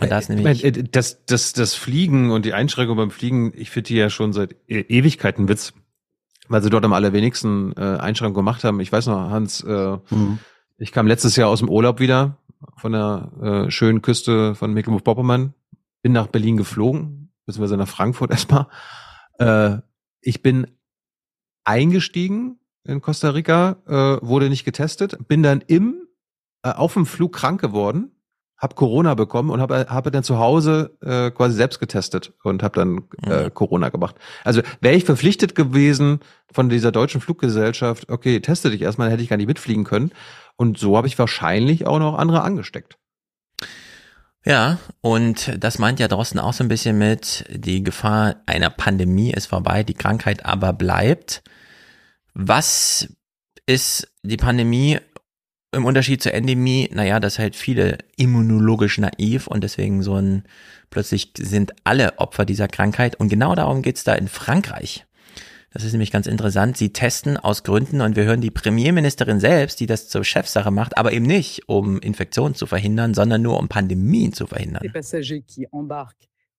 Und 0.00 0.08
da 0.10 0.18
ist 0.18 0.30
Ich 0.30 0.36
nämlich 0.36 0.64
äh, 0.64 0.70
das, 0.70 1.24
das, 1.26 1.52
das 1.52 1.74
Fliegen 1.74 2.30
und 2.30 2.44
die 2.44 2.52
Einschränkung 2.54 2.96
beim 2.96 3.10
Fliegen, 3.10 3.52
ich 3.56 3.70
finde 3.70 3.88
die 3.88 3.96
ja 3.96 4.08
schon 4.08 4.32
seit 4.32 4.54
E- 4.68 4.80
Ewigkeiten 4.88 5.48
Witz, 5.48 5.72
weil 6.48 6.62
sie 6.62 6.70
dort 6.70 6.84
am 6.84 6.92
allerwenigsten 6.92 7.72
äh, 7.76 7.80
Einschränkungen 7.98 8.36
gemacht 8.44 8.62
haben. 8.62 8.78
Ich 8.80 8.92
weiß 8.92 9.06
noch, 9.08 9.30
Hans, 9.30 9.64
äh, 9.64 9.96
ich 10.78 10.92
kam 10.92 11.08
letztes 11.08 11.34
Jahr 11.34 11.48
aus 11.48 11.58
dem 11.58 11.68
Urlaub 11.68 11.98
wieder 11.98 12.38
von 12.76 12.92
der 12.92 13.32
äh, 13.66 13.70
schönen 13.70 14.02
Küste 14.02 14.54
von 14.54 14.72
Mecklenburg-Vorpommern, 14.72 15.54
bin 16.02 16.12
nach 16.12 16.28
Berlin 16.28 16.56
geflogen, 16.56 17.32
beziehungsweise 17.46 17.76
nach 17.76 17.88
Frankfurt 17.88 18.30
erstmal. 18.30 18.68
Äh, 19.38 19.78
ich 20.20 20.40
bin 20.42 20.68
eingestiegen 21.64 22.58
in 22.86 23.00
Costa 23.00 23.30
Rica, 23.30 23.76
äh, 23.86 24.26
wurde 24.26 24.48
nicht 24.48 24.64
getestet, 24.64 25.16
bin 25.28 25.42
dann 25.42 25.62
im 25.66 26.06
äh, 26.62 26.70
auf 26.70 26.94
dem 26.94 27.06
Flug 27.06 27.34
krank 27.34 27.60
geworden, 27.60 28.12
habe 28.58 28.74
Corona 28.74 29.14
bekommen 29.14 29.50
und 29.50 29.60
habe 29.60 29.86
habe 29.88 30.10
dann 30.10 30.24
zu 30.24 30.38
Hause 30.38 30.96
äh, 31.02 31.30
quasi 31.30 31.54
selbst 31.56 31.78
getestet 31.78 32.32
und 32.42 32.62
habe 32.62 32.78
dann 32.78 33.04
äh, 33.22 33.50
Corona 33.50 33.90
gemacht. 33.90 34.16
Also 34.44 34.62
wäre 34.80 34.94
ich 34.94 35.04
verpflichtet 35.04 35.54
gewesen 35.54 36.20
von 36.52 36.68
dieser 36.68 36.92
deutschen 36.92 37.20
Fluggesellschaft, 37.20 38.10
okay, 38.10 38.40
teste 38.40 38.70
dich 38.70 38.82
erstmal, 38.82 39.06
dann 39.06 39.12
hätte 39.12 39.22
ich 39.22 39.28
gar 39.28 39.36
nicht 39.36 39.46
mitfliegen 39.46 39.84
können. 39.84 40.10
Und 40.56 40.78
so 40.78 40.96
habe 40.96 41.06
ich 41.06 41.18
wahrscheinlich 41.18 41.86
auch 41.86 41.98
noch 41.98 42.16
andere 42.16 42.42
angesteckt. 42.42 42.96
Ja, 44.46 44.78
und 45.00 45.52
das 45.58 45.80
meint 45.80 45.98
ja 45.98 46.06
draußen 46.06 46.38
auch 46.38 46.52
so 46.52 46.62
ein 46.62 46.68
bisschen 46.68 46.96
mit, 46.96 47.44
die 47.50 47.82
Gefahr 47.82 48.36
einer 48.46 48.70
Pandemie 48.70 49.32
ist 49.32 49.46
vorbei, 49.46 49.82
die 49.82 49.94
Krankheit 49.94 50.46
aber 50.46 50.72
bleibt. 50.72 51.42
Was 52.38 53.08
ist 53.64 54.12
die 54.22 54.36
Pandemie 54.36 54.98
im 55.72 55.86
Unterschied 55.86 56.22
zur 56.22 56.34
Endemie? 56.34 56.86
Naja, 56.92 57.18
das 57.18 57.38
halt 57.38 57.56
viele 57.56 57.96
immunologisch 58.18 58.98
naiv 58.98 59.46
und 59.46 59.64
deswegen 59.64 60.02
so 60.02 60.16
ein, 60.16 60.44
plötzlich 60.90 61.32
sind 61.38 61.72
alle 61.84 62.18
Opfer 62.18 62.44
dieser 62.44 62.68
Krankheit 62.68 63.16
und 63.16 63.30
genau 63.30 63.54
darum 63.54 63.80
geht's 63.80 64.04
da 64.04 64.14
in 64.14 64.28
Frankreich. 64.28 65.06
Das 65.72 65.82
ist 65.82 65.92
nämlich 65.92 66.10
ganz 66.10 66.26
interessant. 66.26 66.76
Sie 66.76 66.92
testen 66.92 67.38
aus 67.38 67.64
Gründen 67.64 68.02
und 68.02 68.16
wir 68.16 68.24
hören 68.24 68.42
die 68.42 68.50
Premierministerin 68.50 69.40
selbst, 69.40 69.80
die 69.80 69.86
das 69.86 70.10
zur 70.10 70.22
Chefsache 70.22 70.70
macht, 70.70 70.98
aber 70.98 71.12
eben 71.12 71.24
nicht, 71.24 71.70
um 71.70 71.98
Infektionen 72.00 72.54
zu 72.54 72.66
verhindern, 72.66 73.14
sondern 73.14 73.40
nur 73.40 73.58
um 73.58 73.68
Pandemien 73.68 74.34
zu 74.34 74.46
verhindern. 74.46 74.82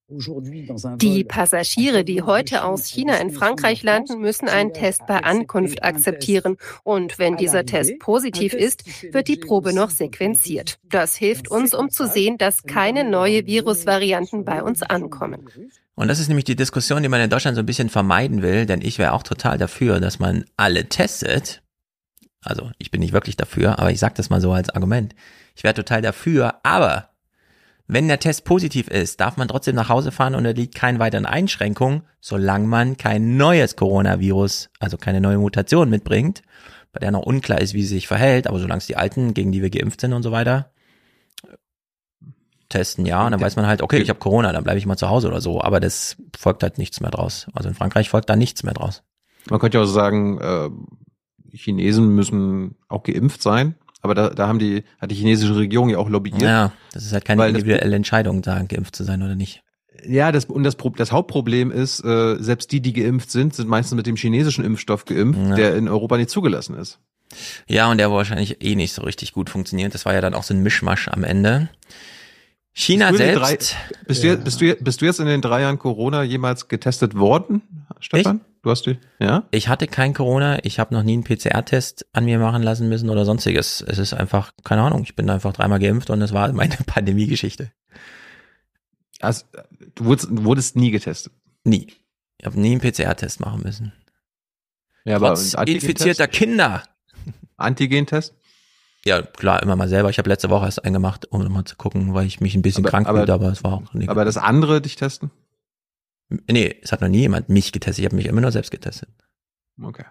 Die 0.09 1.25
Passagiere, 1.25 2.05
die 2.05 2.21
heute 2.21 2.63
aus 2.63 2.85
China 2.85 3.17
in 3.17 3.29
Frankreich 3.31 3.83
landen, 3.83 4.21
müssen 4.21 4.47
einen 4.47 4.71
Test 4.71 5.05
bei 5.05 5.21
Ankunft 5.21 5.83
akzeptieren. 5.83 6.55
Und 6.83 7.19
wenn 7.19 7.35
dieser 7.35 7.65
Test 7.65 7.99
positiv 7.99 8.53
ist, 8.53 8.85
wird 9.13 9.27
die 9.27 9.35
Probe 9.35 9.73
noch 9.73 9.89
sequenziert. 9.89 10.79
Das 10.83 11.17
hilft 11.17 11.49
uns, 11.49 11.73
um 11.73 11.89
zu 11.89 12.07
sehen, 12.07 12.37
dass 12.37 12.63
keine 12.63 13.03
neue 13.03 13.45
Virusvarianten 13.45 14.45
bei 14.45 14.63
uns 14.63 14.81
ankommen. 14.81 15.49
Und 15.95 16.07
das 16.07 16.19
ist 16.19 16.29
nämlich 16.29 16.45
die 16.45 16.55
Diskussion, 16.55 17.03
die 17.03 17.09
man 17.09 17.19
in 17.19 17.29
Deutschland 17.29 17.55
so 17.55 17.61
ein 17.61 17.65
bisschen 17.65 17.89
vermeiden 17.89 18.41
will, 18.41 18.65
denn 18.65 18.81
ich 18.81 18.99
wäre 18.99 19.11
auch 19.11 19.23
total 19.23 19.57
dafür, 19.57 19.99
dass 19.99 20.19
man 20.19 20.45
alle 20.55 20.87
testet. 20.87 21.63
Also 22.41 22.71
ich 22.77 22.91
bin 22.91 23.01
nicht 23.01 23.13
wirklich 23.13 23.35
dafür, 23.35 23.77
aber 23.77 23.91
ich 23.91 23.99
sage 23.99 24.13
das 24.15 24.29
mal 24.29 24.39
so 24.39 24.53
als 24.53 24.69
Argument. 24.69 25.15
Ich 25.53 25.65
wäre 25.65 25.73
total 25.73 26.01
dafür, 26.01 26.61
aber 26.63 27.09
wenn 27.87 28.07
der 28.07 28.19
Test 28.19 28.43
positiv 28.43 28.89
ist, 28.89 29.21
darf 29.21 29.37
man 29.37 29.47
trotzdem 29.47 29.75
nach 29.75 29.89
Hause 29.89 30.11
fahren 30.11 30.35
und 30.35 30.43
da 30.43 30.51
liegt 30.51 30.75
keine 30.75 30.99
weiteren 30.99 31.25
Einschränkungen, 31.25 32.03
solange 32.19 32.67
man 32.67 32.97
kein 32.97 33.37
neues 33.37 33.75
Coronavirus, 33.75 34.69
also 34.79 34.97
keine 34.97 35.21
neue 35.21 35.37
Mutation 35.37 35.89
mitbringt, 35.89 36.41
bei 36.91 36.99
der 36.99 37.11
noch 37.11 37.23
unklar 37.23 37.61
ist, 37.61 37.73
wie 37.73 37.83
sie 37.83 37.95
sich 37.95 38.07
verhält, 38.07 38.47
aber 38.47 38.59
solange 38.59 38.79
es 38.79 38.87
die 38.87 38.97
alten, 38.97 39.33
gegen 39.33 39.51
die 39.51 39.61
wir 39.61 39.69
geimpft 39.69 40.01
sind 40.01 40.13
und 40.13 40.23
so 40.23 40.31
weiter, 40.31 40.71
testen, 42.69 43.05
ja, 43.05 43.25
und 43.25 43.31
dann 43.31 43.39
weiß 43.41 43.55
man 43.55 43.67
halt, 43.67 43.81
okay, 43.81 43.99
ich 43.99 44.09
habe 44.09 44.19
Corona, 44.19 44.51
dann 44.51 44.63
bleibe 44.63 44.77
ich 44.77 44.85
mal 44.85 44.97
zu 44.97 45.09
Hause 45.09 45.27
oder 45.29 45.39
so, 45.39 45.61
aber 45.61 45.79
das 45.79 46.17
folgt 46.37 46.63
halt 46.63 46.77
nichts 46.77 46.99
mehr 46.99 47.11
draus. 47.11 47.47
Also 47.53 47.69
in 47.69 47.75
Frankreich 47.75 48.09
folgt 48.09 48.29
da 48.29 48.35
nichts 48.35 48.63
mehr 48.63 48.73
draus. 48.73 49.03
Man 49.49 49.59
könnte 49.59 49.77
ja 49.77 49.83
auch 49.83 49.87
sagen, 49.87 50.39
äh, 50.41 50.69
Chinesen 51.55 52.13
müssen 52.13 52.75
auch 52.89 53.03
geimpft 53.03 53.41
sein, 53.41 53.75
aber 54.07 54.15
da, 54.15 54.29
da 54.29 54.47
haben 54.47 54.59
die, 54.59 54.83
hat 54.99 55.11
die 55.11 55.15
chinesische 55.15 55.55
Regierung 55.55 55.89
ja 55.89 55.97
auch 55.97 56.09
lobbyiert. 56.09 56.41
Ja, 56.41 56.71
das 56.93 57.05
ist 57.05 57.13
halt 57.13 57.25
keine 57.25 57.47
individuelle 57.47 57.95
Entscheidung, 57.95 58.41
da 58.41 58.61
geimpft 58.63 58.95
zu 58.95 59.03
sein 59.03 59.21
oder 59.21 59.35
nicht. 59.35 59.63
Ja, 60.05 60.31
das, 60.31 60.45
und 60.45 60.63
das, 60.63 60.77
das 60.95 61.11
Hauptproblem 61.11 61.71
ist, 61.71 62.03
äh, 62.03 62.37
selbst 62.39 62.71
die, 62.71 62.81
die 62.81 62.93
geimpft 62.93 63.31
sind, 63.31 63.55
sind 63.55 63.67
meistens 63.67 63.95
mit 63.95 64.05
dem 64.05 64.15
chinesischen 64.15 64.63
Impfstoff 64.63 65.05
geimpft, 65.05 65.39
ja. 65.39 65.55
der 65.55 65.75
in 65.75 65.87
Europa 65.87 66.17
nicht 66.17 66.29
zugelassen 66.29 66.75
ist. 66.75 66.99
Ja, 67.67 67.91
und 67.91 67.97
der 67.97 68.11
wahrscheinlich 68.11 68.63
eh 68.63 68.75
nicht 68.75 68.93
so 68.93 69.01
richtig 69.01 69.33
gut 69.33 69.49
funktioniert. 69.49 69.93
Das 69.93 70.05
war 70.05 70.13
ja 70.13 70.21
dann 70.21 70.33
auch 70.33 70.43
so 70.43 70.53
ein 70.53 70.63
Mischmasch 70.63 71.09
am 71.09 71.23
Ende. 71.23 71.69
China 72.73 73.09
bist 73.09 73.17
selbst. 73.17 73.41
Drei, 73.41 73.57
bist, 74.05 74.23
du, 74.23 74.37
bist, 74.37 74.61
du, 74.61 74.75
bist 74.75 75.01
du 75.01 75.05
jetzt 75.05 75.19
in 75.19 75.25
den 75.25 75.41
drei 75.41 75.61
Jahren 75.61 75.79
Corona 75.79 76.23
jemals 76.23 76.67
getestet 76.67 77.15
worden, 77.15 77.61
Stefan? 77.99 78.37
Ich? 78.37 78.56
Du 78.67 78.71
hast 78.71 78.85
die, 78.85 78.97
ja? 79.19 79.47
Ich 79.51 79.69
hatte 79.69 79.87
kein 79.87 80.13
Corona. 80.13 80.59
Ich 80.65 80.77
habe 80.77 80.93
noch 80.93 81.01
nie 81.01 81.13
einen 81.13 81.23
PCR-Test 81.23 82.05
an 82.11 82.25
mir 82.25 82.37
machen 82.37 82.61
lassen 82.63 82.89
müssen 82.89 83.09
oder 83.09 83.23
sonstiges. 83.23 83.79
Es 83.79 83.97
ist 83.97 84.13
einfach, 84.13 84.51
keine 84.65 84.81
Ahnung, 84.81 85.03
ich 85.03 85.15
bin 85.15 85.29
einfach 85.29 85.53
dreimal 85.53 85.79
geimpft 85.79 86.09
und 86.09 86.19
das 86.19 86.33
war 86.33 86.51
meine 86.51 86.75
Pandemie-Geschichte. 86.85 87.71
Also, 89.21 89.45
du 89.95 90.03
wurdest, 90.03 90.27
wurdest 90.29 90.75
nie 90.75 90.91
getestet? 90.91 91.31
Nie. 91.63 91.93
Ich 92.39 92.45
habe 92.45 92.59
nie 92.59 92.71
einen 92.71 92.81
PCR-Test 92.81 93.39
machen 93.39 93.61
müssen. 93.63 93.93
Ja, 95.05 95.17
Trotz 95.17 95.55
aber 95.55 95.65
infizierter 95.65 96.27
Kinder. 96.27 96.83
Antigentest? 97.55 98.35
Ja, 99.05 99.21
klar, 99.21 99.63
immer 99.63 99.77
mal 99.77 99.87
selber. 99.87 100.09
Ich 100.09 100.17
habe 100.17 100.27
letzte 100.27 100.49
Woche 100.49 100.65
erst 100.65 100.83
eingemacht, 100.83 101.31
um 101.31 101.41
mal 101.53 101.63
zu 101.63 101.77
gucken, 101.77 102.13
weil 102.13 102.27
ich 102.27 102.41
mich 102.41 102.53
ein 102.53 102.63
bisschen 102.63 102.83
aber, 102.83 102.89
krank 102.89 103.07
fühlte, 103.07 103.33
aber 103.33 103.49
es 103.49 103.63
war 103.63 103.75
auch 103.75 103.93
nicht. 103.93 104.09
Aber 104.09 104.25
das 104.25 104.35
andere 104.35 104.81
dich 104.81 104.97
testen? 104.97 105.31
Nee, 106.29 106.75
es 106.81 106.91
hat 106.91 107.01
noch 107.01 107.07
nie 107.07 107.19
jemand 107.19 107.49
mich 107.49 107.71
getestet. 107.71 107.99
Ich 107.99 108.05
habe 108.05 108.15
mich 108.15 108.25
immer 108.25 108.41
nur 108.41 108.51
selbst 108.51 108.71
getestet. 108.71 109.09
Okay. 109.81 110.05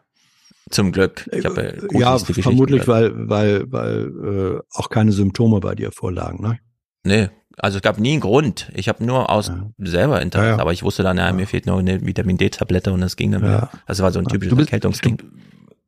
Zum 0.70 0.92
Glück. 0.92 1.28
Ich 1.32 1.44
hab, 1.44 1.56
äh, 1.58 1.76
ja, 1.92 2.18
vermutlich, 2.18 2.88
weil, 2.88 3.28
weil, 3.28 3.70
weil 3.70 4.56
äh, 4.56 4.60
auch 4.72 4.90
keine 4.90 5.12
Symptome 5.12 5.60
bei 5.60 5.74
dir 5.74 5.92
vorlagen, 5.92 6.42
ne? 6.42 6.58
Nee, 7.04 7.28
also 7.58 7.76
es 7.76 7.82
gab 7.82 7.98
nie 7.98 8.12
einen 8.12 8.20
Grund. 8.20 8.70
Ich 8.74 8.88
habe 8.88 9.04
nur 9.04 9.30
aus 9.30 9.48
ja. 9.48 9.70
selber 9.78 10.20
Interesse, 10.20 10.50
ja, 10.50 10.56
ja. 10.56 10.60
aber 10.60 10.72
ich 10.72 10.82
wusste 10.82 11.02
dann, 11.02 11.18
ja, 11.18 11.32
mir 11.32 11.46
fehlt 11.46 11.66
noch 11.66 11.78
eine 11.78 12.04
Vitamin 12.04 12.36
D-Tablette 12.36 12.92
und 12.92 13.00
das 13.00 13.16
ging 13.16 13.32
dann 13.32 13.42
wieder. 13.42 13.70
Das 13.86 14.00
war 14.00 14.12
so 14.12 14.18
ein 14.18 14.26
typisches 14.26 14.58
Erkältungsding. 14.58 15.22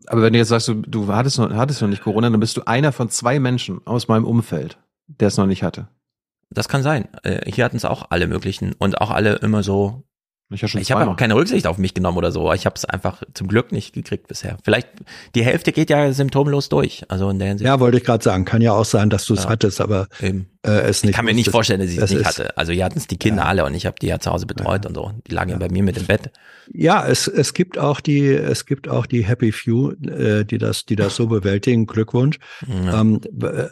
Aber 0.06 0.22
wenn 0.22 0.32
du 0.32 0.38
jetzt 0.38 0.48
sagst, 0.48 0.68
du, 0.68 0.74
du 0.74 1.08
hattest, 1.08 1.38
noch, 1.38 1.52
hattest 1.52 1.82
noch 1.82 1.88
nicht 1.88 2.02
Corona, 2.02 2.30
dann 2.30 2.40
bist 2.40 2.56
du 2.56 2.62
einer 2.66 2.92
von 2.92 3.10
zwei 3.10 3.38
Menschen 3.38 3.86
aus 3.86 4.08
meinem 4.08 4.24
Umfeld, 4.24 4.78
der 5.06 5.28
es 5.28 5.36
noch 5.36 5.46
nicht 5.46 5.62
hatte. 5.62 5.88
Das 6.50 6.68
kann 6.68 6.82
sein. 6.82 7.08
Äh, 7.24 7.50
hier 7.50 7.64
hatten 7.64 7.76
es 7.76 7.84
auch 7.84 8.06
alle 8.10 8.26
möglichen 8.26 8.72
und 8.72 9.00
auch 9.02 9.10
alle 9.10 9.34
immer 9.36 9.62
so 9.62 10.04
ich, 10.50 10.62
ja 10.62 10.80
ich 10.80 10.92
habe 10.92 11.10
auch 11.10 11.16
keine 11.16 11.34
Rücksicht 11.34 11.66
auf 11.66 11.76
mich 11.76 11.92
genommen 11.92 12.16
oder 12.16 12.32
so. 12.32 12.50
Ich 12.54 12.64
habe 12.64 12.74
es 12.74 12.84
einfach 12.86 13.22
zum 13.34 13.48
Glück 13.48 13.70
nicht 13.70 13.92
gekriegt 13.92 14.28
bisher. 14.28 14.56
Vielleicht 14.64 14.88
die 15.34 15.44
Hälfte 15.44 15.72
geht 15.72 15.90
ja 15.90 16.10
symptomlos 16.12 16.70
durch. 16.70 17.04
Also 17.08 17.28
in 17.28 17.38
der 17.38 17.48
Hinsicht. 17.48 17.66
Ja, 17.66 17.80
wollte 17.80 17.98
ich 17.98 18.04
gerade 18.04 18.24
sagen. 18.24 18.46
Kann 18.46 18.62
ja 18.62 18.72
auch 18.72 18.86
sein, 18.86 19.10
dass 19.10 19.26
du 19.26 19.34
es 19.34 19.44
ja. 19.44 19.50
hattest, 19.50 19.80
aber 19.80 20.08
Eben. 20.22 20.46
Äh, 20.62 20.70
es 20.88 21.02
nicht. 21.02 21.10
Ich 21.10 21.16
kann 21.16 21.24
mir 21.24 21.34
nicht 21.34 21.50
vorstellen, 21.50 21.80
dass 21.80 21.90
ich 21.90 21.98
es 21.98 22.10
nicht 22.10 22.24
hatte. 22.24 22.56
Also 22.56 22.72
hier 22.72 22.84
hatten 22.84 22.98
es 22.98 23.06
die 23.06 23.16
Kinder 23.16 23.42
ja. 23.42 23.48
alle 23.48 23.64
und 23.64 23.74
ich 23.74 23.86
habe 23.86 23.96
die 24.00 24.06
ja 24.06 24.18
zu 24.18 24.30
Hause 24.30 24.46
betreut 24.46 24.84
ja. 24.84 24.88
und 24.88 24.94
so. 24.94 25.12
Die 25.26 25.34
lagen 25.34 25.50
ja 25.50 25.56
bei 25.56 25.68
mir 25.68 25.82
mit 25.82 25.96
im 25.96 26.06
Bett. 26.06 26.30
Ja, 26.72 27.06
es, 27.06 27.28
es 27.28 27.54
gibt 27.54 27.78
auch 27.78 28.00
die 28.00 28.26
es 28.26 28.66
gibt 28.66 28.88
auch 28.88 29.06
die 29.06 29.24
Happy 29.24 29.52
Few, 29.52 29.92
äh, 30.06 30.44
die 30.44 30.58
das 30.58 30.84
die 30.84 30.96
das 30.96 31.14
so 31.14 31.26
bewältigen. 31.26 31.86
Glückwunsch. 31.86 32.38
Ähm, 32.66 33.20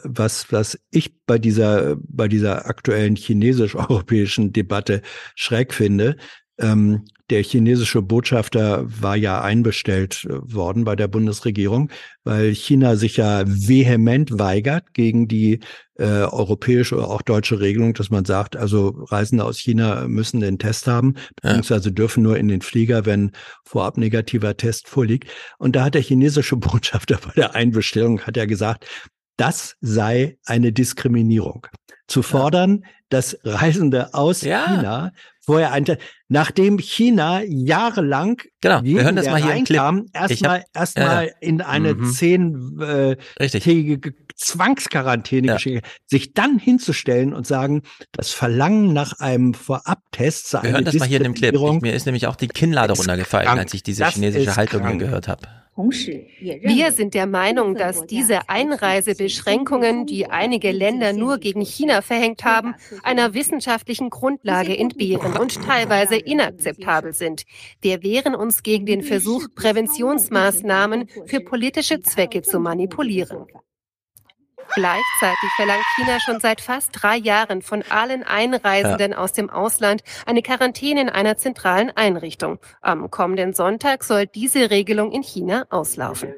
was 0.03 0.51
was 0.51 0.79
ich 0.91 1.25
bei 1.25 1.37
dieser 1.37 1.97
bei 1.99 2.27
dieser 2.27 2.67
aktuellen 2.67 3.15
chinesisch-europäischen 3.15 4.53
Debatte 4.53 5.01
schräg 5.35 5.73
finde, 5.73 6.15
ähm, 6.59 7.05
der 7.29 7.43
chinesische 7.43 8.01
Botschafter 8.01 8.85
war 8.87 9.17
ja 9.17 9.41
einbestellt 9.41 10.25
äh, 10.29 10.53
worden 10.53 10.85
bei 10.85 10.95
der 10.95 11.07
Bundesregierung, 11.07 11.89
weil 12.23 12.53
China 12.55 12.95
sich 12.95 13.17
ja 13.17 13.43
vehement 13.45 14.39
weigert 14.39 14.93
gegen 14.93 15.27
die 15.27 15.59
äh, 15.95 16.03
europäische 16.03 16.95
oder 16.95 17.09
auch 17.09 17.21
deutsche 17.21 17.59
Regelung, 17.59 17.93
dass 17.93 18.09
man 18.09 18.23
sagt, 18.23 18.55
also 18.55 18.89
Reisende 19.09 19.43
aus 19.43 19.57
China 19.57 20.07
müssen 20.07 20.39
den 20.39 20.57
Test 20.57 20.87
haben, 20.87 21.15
beziehungsweise 21.41 21.91
dürfen 21.91 22.23
nur 22.23 22.37
in 22.37 22.47
den 22.47 22.61
Flieger, 22.61 23.05
wenn 23.05 23.31
vorab 23.65 23.97
negativer 23.97 24.55
Test 24.55 24.87
vorliegt. 24.87 25.29
Und 25.57 25.75
da 25.75 25.85
hat 25.85 25.95
der 25.95 26.01
chinesische 26.01 26.55
Botschafter 26.57 27.17
bei 27.17 27.31
der 27.35 27.55
Einbestellung 27.55 28.21
hat 28.21 28.37
ja 28.37 28.45
gesagt, 28.45 28.85
das 29.37 29.75
sei 29.81 30.37
eine 30.45 30.71
Diskriminierung. 30.71 31.67
Zu 32.07 32.23
fordern, 32.23 32.85
dass 33.09 33.37
Reisende 33.43 34.13
aus 34.13 34.41
ja. 34.41 34.65
China 34.65 35.11
vorher 35.39 35.71
ein, 35.71 35.85
nachdem 36.27 36.77
China 36.77 37.41
jahrelang 37.43 38.41
genau, 38.59 38.83
wir 38.83 39.03
hören 39.03 39.15
das 39.15 39.27
mal 39.27 39.41
hier 39.41 39.51
reinkam, 39.51 40.07
erstmal 40.13 40.65
erstmal 40.73 41.27
ja. 41.27 41.33
in 41.39 41.61
eine 41.61 41.93
mhm. 41.93 42.11
zehntägige 42.11 44.13
Zwangsquarantäne 44.35 45.47
ja. 45.47 45.53
geschickt, 45.55 45.87
sich 46.05 46.33
dann 46.33 46.59
hinzustellen 46.59 47.33
und 47.33 47.47
sagen, 47.47 47.83
das 48.11 48.31
Verlangen 48.31 48.93
nach 48.93 49.19
einem 49.19 49.53
Vorabtest 49.53 50.49
sei 50.49 50.63
Wir 50.63 50.71
hören 50.73 50.85
das 50.85 50.95
mal 50.95 51.07
hier 51.07 51.17
in 51.17 51.23
dem 51.23 51.33
Clip. 51.33 51.55
Ich, 51.55 51.81
mir 51.81 51.93
ist 51.93 52.05
nämlich 52.05 52.27
auch 52.27 52.35
die 52.35 52.47
Kinnlade 52.47 52.93
runtergefallen, 52.93 53.47
als 53.47 53.73
ich 53.73 53.83
diese 53.83 54.03
das 54.03 54.13
chinesische 54.13 54.55
Haltung 54.55 54.87
hier 54.87 54.97
gehört 54.97 55.27
habe. 55.27 55.47
Wir 55.77 56.91
sind 56.91 57.13
der 57.13 57.27
Meinung, 57.27 57.75
dass 57.75 58.07
diese 58.07 58.49
Einreisebeschränkungen, 58.49 60.07
die 60.07 60.25
einige 60.25 60.71
Länder 60.71 61.13
nur 61.13 61.37
gegen 61.37 61.61
China 61.61 62.01
verhängt 62.01 62.43
haben, 62.43 62.73
einer 63.03 63.33
wissenschaftlichen 63.33 64.09
Grundlage 64.09 64.77
entbehren 64.77 65.37
und 65.37 65.63
teilweise 65.63 66.15
inakzeptabel 66.15 67.13
sind. 67.13 67.43
Wir 67.81 68.03
wehren 68.03 68.35
uns 68.35 68.63
gegen 68.63 68.85
den 68.85 69.03
Versuch, 69.03 69.47
Präventionsmaßnahmen 69.55 71.07
für 71.25 71.41
politische 71.41 72.01
Zwecke 72.01 72.41
zu 72.41 72.59
manipulieren. 72.59 73.45
Gleichzeitig 74.73 75.49
verlangt 75.55 75.85
China 75.95 76.19
schon 76.19 76.39
seit 76.39 76.61
fast 76.61 76.89
drei 76.91 77.17
Jahren 77.17 77.61
von 77.61 77.83
allen 77.89 78.23
Einreisenden 78.23 79.11
ja. 79.13 79.17
aus 79.17 79.31
dem 79.33 79.49
Ausland 79.49 80.03
eine 80.25 80.41
Quarantäne 80.41 81.01
in 81.01 81.09
einer 81.09 81.37
zentralen 81.37 81.91
Einrichtung. 81.95 82.59
Am 82.81 83.09
kommenden 83.09 83.53
Sonntag 83.53 84.03
soll 84.03 84.27
diese 84.27 84.69
Regelung 84.69 85.11
in 85.11 85.23
China 85.23 85.65
auslaufen. 85.69 86.33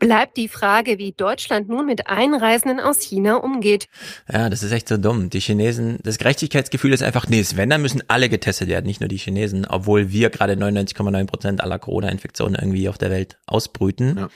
Bleibt 0.00 0.38
die 0.38 0.48
Frage, 0.48 0.98
wie 0.98 1.12
Deutschland 1.12 1.68
nun 1.68 1.84
mit 1.84 2.06
Einreisenden 2.06 2.80
aus 2.80 3.02
China 3.02 3.36
umgeht. 3.36 3.86
Ja, 4.32 4.48
das 4.48 4.62
ist 4.62 4.72
echt 4.72 4.88
so 4.88 4.96
dumm. 4.96 5.28
Die 5.28 5.40
Chinesen, 5.40 5.98
das 6.02 6.16
Gerechtigkeitsgefühl 6.16 6.94
ist 6.94 7.02
einfach, 7.02 7.28
nee, 7.28 7.44
wenn, 7.54 7.68
dann 7.68 7.82
müssen 7.82 8.02
alle 8.08 8.30
getestet 8.30 8.68
werden, 8.68 8.86
nicht 8.86 9.00
nur 9.00 9.08
die 9.08 9.18
Chinesen, 9.18 9.66
obwohl 9.66 10.10
wir 10.10 10.30
gerade 10.30 10.54
99,9 10.54 11.26
Prozent 11.26 11.60
aller 11.60 11.78
Corona-Infektionen 11.78 12.54
irgendwie 12.54 12.88
auf 12.88 12.96
der 12.96 13.10
Welt 13.10 13.36
ausbrüten. 13.46 14.16
Ja, 14.16 14.28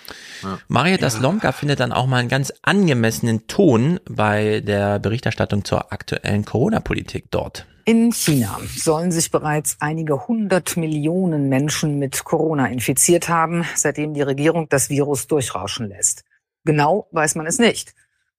ja. 0.43 0.59
Maria 0.69 0.99
Daslomka 0.99 1.49
ja. 1.49 1.53
findet 1.53 1.81
dann 1.81 1.93
auch 1.93 2.07
mal 2.07 2.19
einen 2.19 2.29
ganz 2.29 2.53
angemessenen 2.61 3.47
Ton 3.47 4.01
bei 4.05 4.61
der 4.61 4.99
Berichterstattung 4.99 5.65
zur 5.65 5.93
aktuellen 5.93 6.45
Corona-Politik 6.45 7.31
dort. 7.31 7.65
In 7.87 8.13
China 8.13 8.61
sollen 8.75 9.13
sich 9.13 9.31
bereits 9.31 9.77
einige 9.81 10.27
hundert 10.27 10.79
Millionen 10.79 11.51
Menschen 11.51 11.99
mit 11.99 12.25
Corona 12.25 12.69
infiziert 12.69 13.29
haben, 13.29 13.67
seitdem 13.75 14.15
die 14.15 14.23
Regierung 14.23 14.71
das 14.71 14.89
Virus 14.89 15.27
durchrauschen 15.27 15.89
lässt. 15.89 16.25
Genau 16.65 17.09
weiß 17.13 17.35
man 17.35 17.47
es 17.47 17.59
nicht. 17.59 17.95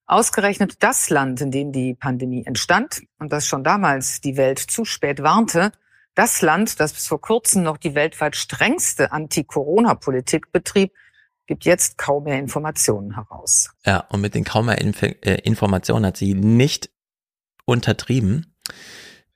Ausgerechnet 0.06 0.82
das 0.82 1.10
Land, 1.10 1.40
in 1.40 1.52
dem 1.52 1.70
die 1.70 1.94
Pandemie 1.94 2.44
entstand 2.44 3.02
und 3.20 3.32
das 3.32 3.46
schon 3.46 3.62
damals 3.62 4.20
die 4.20 4.36
Welt 4.36 4.58
zu 4.58 4.84
spät 4.84 5.22
warnte, 5.22 5.70
das 6.16 6.42
Land, 6.42 6.80
das 6.80 6.92
bis 6.92 7.06
vor 7.06 7.20
kurzem 7.20 7.62
noch 7.62 7.76
die 7.76 7.94
weltweit 7.94 8.34
strengste 8.34 9.12
Anti-Corona-Politik 9.12 10.50
betrieb, 10.50 10.92
gibt 11.46 11.64
jetzt 11.64 11.98
kaum 11.98 12.24
mehr 12.24 12.40
Informationen 12.40 13.14
heraus. 13.14 13.70
Ja, 13.84 14.00
und 14.08 14.22
mit 14.22 14.34
den 14.34 14.42
kaum 14.42 14.66
mehr 14.66 14.80
Inf 14.80 15.02
äh, 15.02 15.12
Informationen 15.44 16.06
hat 16.06 16.16
sie 16.16 16.34
nicht 16.34 16.90
untertrieben. 17.64 18.56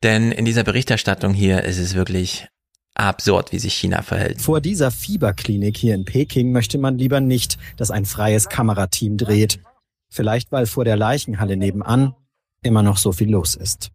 Denn 0.03 0.33
in 0.33 0.45
dieser 0.45 0.65
Berichterstattung 0.65 1.35
hier 1.35 1.65
ist 1.65 1.79
es 1.79 1.95
wirklich 1.95 2.49
absurd, 2.95 3.53
wie 3.53 3.59
sich 3.59 3.75
China 3.75 4.03
verhält. 4.03 4.41
Vor 4.41 4.61
dieser 4.61 4.91
Fieberklinik 4.91 5.77
hier 5.77 5.95
in 5.95 6.05
Peking 6.05 6.53
möchte 6.53 6.79
man 6.79 6.99
lieber 6.99 7.21
nicht, 7.21 7.59
dass 7.77 7.91
ein 7.91 8.05
freies 8.05 8.49
Kamerateam 8.49 9.17
dreht. 9.17 9.61
Vielleicht 10.11 10.51
weil 10.53 10.67
vor 10.67 10.85
der 10.85 10.97
Leichenhalle 10.97 11.57
nebenan 11.57 12.15
immer 12.63 12.83
noch 12.83 12.97
so 12.97 13.13
viel 13.13 13.31
los 13.31 13.55
ist. 13.55 13.91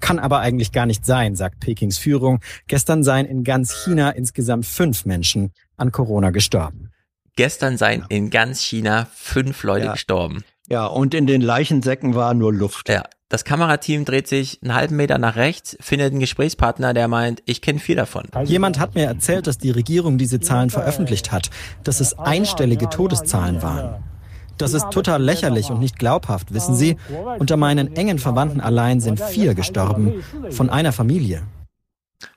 Kann 0.00 0.18
aber 0.18 0.40
eigentlich 0.40 0.72
gar 0.72 0.86
nicht 0.86 1.06
sein, 1.06 1.34
sagt 1.34 1.60
Pekings 1.60 1.98
Führung. 1.98 2.40
Gestern 2.68 3.02
seien 3.02 3.26
in 3.26 3.44
ganz 3.44 3.84
China 3.84 4.10
insgesamt 4.10 4.66
fünf 4.66 5.06
Menschen 5.06 5.52
an 5.76 5.90
Corona 5.90 6.30
gestorben. 6.30 6.90
Gestern 7.34 7.76
seien 7.76 8.04
in 8.08 8.30
ganz 8.30 8.62
China 8.62 9.06
fünf 9.14 9.62
Leute 9.62 9.86
ja. 9.86 9.92
gestorben. 9.92 10.44
Ja, 10.68 10.86
und 10.86 11.14
in 11.14 11.26
den 11.26 11.42
Leichensäcken 11.42 12.14
war 12.14 12.34
nur 12.34 12.52
Luft. 12.52 12.88
Ja, 12.88 13.04
das 13.28 13.44
Kamerateam 13.44 14.04
dreht 14.04 14.28
sich 14.28 14.60
einen 14.62 14.74
halben 14.74 14.96
Meter 14.96 15.18
nach 15.18 15.36
rechts, 15.36 15.76
findet 15.80 16.12
einen 16.12 16.20
Gesprächspartner, 16.20 16.94
der 16.94 17.08
meint, 17.08 17.42
ich 17.44 17.60
kenne 17.60 17.80
vier 17.80 17.96
davon. 17.96 18.24
Jemand 18.44 18.78
hat 18.78 18.94
mir 18.94 19.06
erzählt, 19.06 19.46
dass 19.46 19.58
die 19.58 19.70
Regierung 19.72 20.16
diese 20.16 20.38
Zahlen 20.38 20.70
veröffentlicht 20.70 21.32
hat, 21.32 21.50
dass 21.82 22.00
es 22.00 22.16
einstellige 22.18 22.88
Todeszahlen 22.88 23.62
waren. 23.62 24.04
Das 24.58 24.72
ist 24.72 24.90
total 24.90 25.22
lächerlich 25.22 25.70
und 25.70 25.80
nicht 25.80 25.98
glaubhaft, 25.98 26.54
wissen 26.54 26.74
Sie. 26.74 26.96
Unter 27.38 27.56
meinen 27.56 27.94
engen 27.94 28.18
Verwandten 28.18 28.60
allein 28.60 29.00
sind 29.00 29.20
vier 29.20 29.54
gestorben, 29.54 30.22
von 30.50 30.70
einer 30.70 30.92
Familie. 30.92 31.42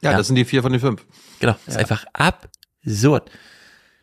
Ja, 0.01 0.11
ja. 0.11 0.17
das 0.17 0.27
sind 0.27 0.35
die 0.35 0.43
vier 0.43 0.61
von 0.61 0.71
den 0.71 0.81
fünf. 0.81 1.05
Genau, 1.39 1.55
das 1.65 1.75
ist 1.75 1.79
einfach 1.79 2.05
absurd. 2.13 3.29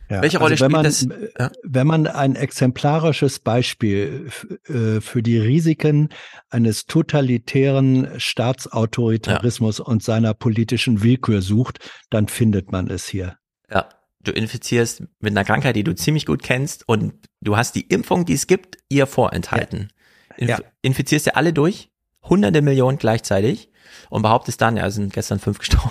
Ja, 0.08 0.22
Welche 0.22 0.38
Rolle 0.38 0.52
also 0.52 0.64
spielt 0.64 0.72
man, 0.72 0.84
das? 0.84 1.08
Ja. 1.38 1.50
Wenn 1.64 1.86
man 1.86 2.06
ein 2.06 2.36
exemplarisches 2.36 3.40
Beispiel 3.40 4.30
äh, 4.68 5.00
für 5.00 5.22
die 5.22 5.38
Risiken 5.38 6.10
eines 6.48 6.86
totalitären 6.86 8.08
Staatsautoritarismus 8.18 9.78
ja. 9.78 9.84
und 9.84 10.04
seiner 10.04 10.34
politischen 10.34 11.02
Willkür 11.02 11.42
sucht, 11.42 11.80
dann 12.10 12.28
findet 12.28 12.70
man 12.70 12.88
es 12.88 13.08
hier. 13.08 13.36
Ja, 13.68 13.88
du 14.20 14.30
infizierst 14.30 15.02
mit 15.18 15.32
einer 15.32 15.44
Krankheit, 15.44 15.74
die 15.74 15.84
du 15.84 15.94
ziemlich 15.94 16.26
gut 16.26 16.42
kennst 16.42 16.88
und 16.88 17.14
du 17.40 17.56
hast 17.56 17.74
die 17.74 17.88
Impfung, 17.88 18.24
die 18.26 18.34
es 18.34 18.46
gibt, 18.46 18.78
ihr 18.88 19.06
vorenthalten. 19.06 19.92
Inf 20.36 20.50
ja. 20.50 20.58
Infizierst 20.82 21.26
ja 21.26 21.32
alle 21.32 21.52
durch, 21.52 21.90
hunderte 22.22 22.62
Millionen 22.62 22.98
gleichzeitig 22.98 23.70
und 24.08 24.22
behauptest 24.22 24.60
dann, 24.60 24.76
ja, 24.76 24.88
sind 24.90 25.12
gestern 25.12 25.40
fünf 25.40 25.58
gestorben. 25.60 25.90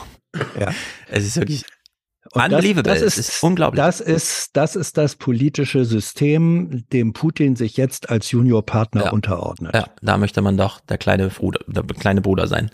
Ja. 0.60 0.74
Es 1.10 1.26
ist 1.26 1.38
wirklich 1.38 1.66
Unbelievable. 2.34 2.84
Das, 2.84 3.02
das, 3.02 3.18
ist, 3.18 3.30
ist, 3.30 3.44
unglaublich. 3.44 3.78
Das 3.78 4.02
ist, 4.02 4.50
das 4.54 4.76
ist 4.76 4.98
das 4.98 5.16
politische 5.16 5.86
System, 5.86 6.84
dem 6.92 7.14
Putin 7.14 7.56
sich 7.56 7.78
jetzt 7.78 8.10
als 8.10 8.32
Juniorpartner 8.32 9.06
ja. 9.06 9.12
unterordnet. 9.12 9.76
Ja, 9.76 9.86
da 10.02 10.18
möchte 10.18 10.42
man 10.42 10.58
doch 10.58 10.80
der 10.80 10.98
kleine 10.98 11.28
Bruder, 11.30 11.60
der 11.68 11.84
kleine 11.84 12.22
Bruder 12.22 12.48
sein. 12.48 12.72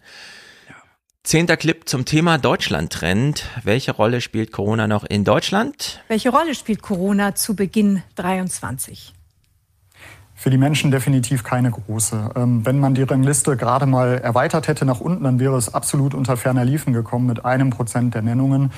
Ja. 0.70 0.76
Zehnter 1.24 1.58
Clip 1.58 1.88
zum 1.88 2.06
Thema 2.06 2.38
Deutschland-Trend. 2.38 3.46
Welche 3.64 3.92
Rolle 3.92 4.22
spielt 4.22 4.52
Corona 4.52 4.88
noch 4.88 5.04
in 5.04 5.26
Deutschland? 5.26 6.02
Welche 6.08 6.30
Rolle 6.30 6.56
spielt 6.56 6.82
Corona 6.82 7.36
zu 7.36 7.56
Beginn 7.56 8.04
23? 8.16 9.14
Für 10.34 10.50
die 10.50 10.58
Menschen 10.58 10.90
definitiv 10.90 11.44
keine 11.44 11.70
große. 11.70 12.32
Ähm, 12.36 12.66
wenn 12.66 12.80
man 12.80 12.96
die 12.96 13.04
Rangliste 13.04 13.56
gerade 13.58 13.86
mal 13.86 14.18
erweitert 14.18 14.68
hätte 14.68 14.86
nach 14.86 15.00
unten, 15.00 15.24
dann 15.24 15.40
wäre 15.40 15.56
es 15.56 15.72
absolut 15.72 16.16
unter 16.16 16.36
ferner 16.36 16.66
Liefen 16.66 16.94
gekommen 16.94 17.28
mit 17.28 17.46
einem 17.46 17.70
Prozent 17.70 18.16
der 18.16 18.24
Nennungen. 18.24 18.72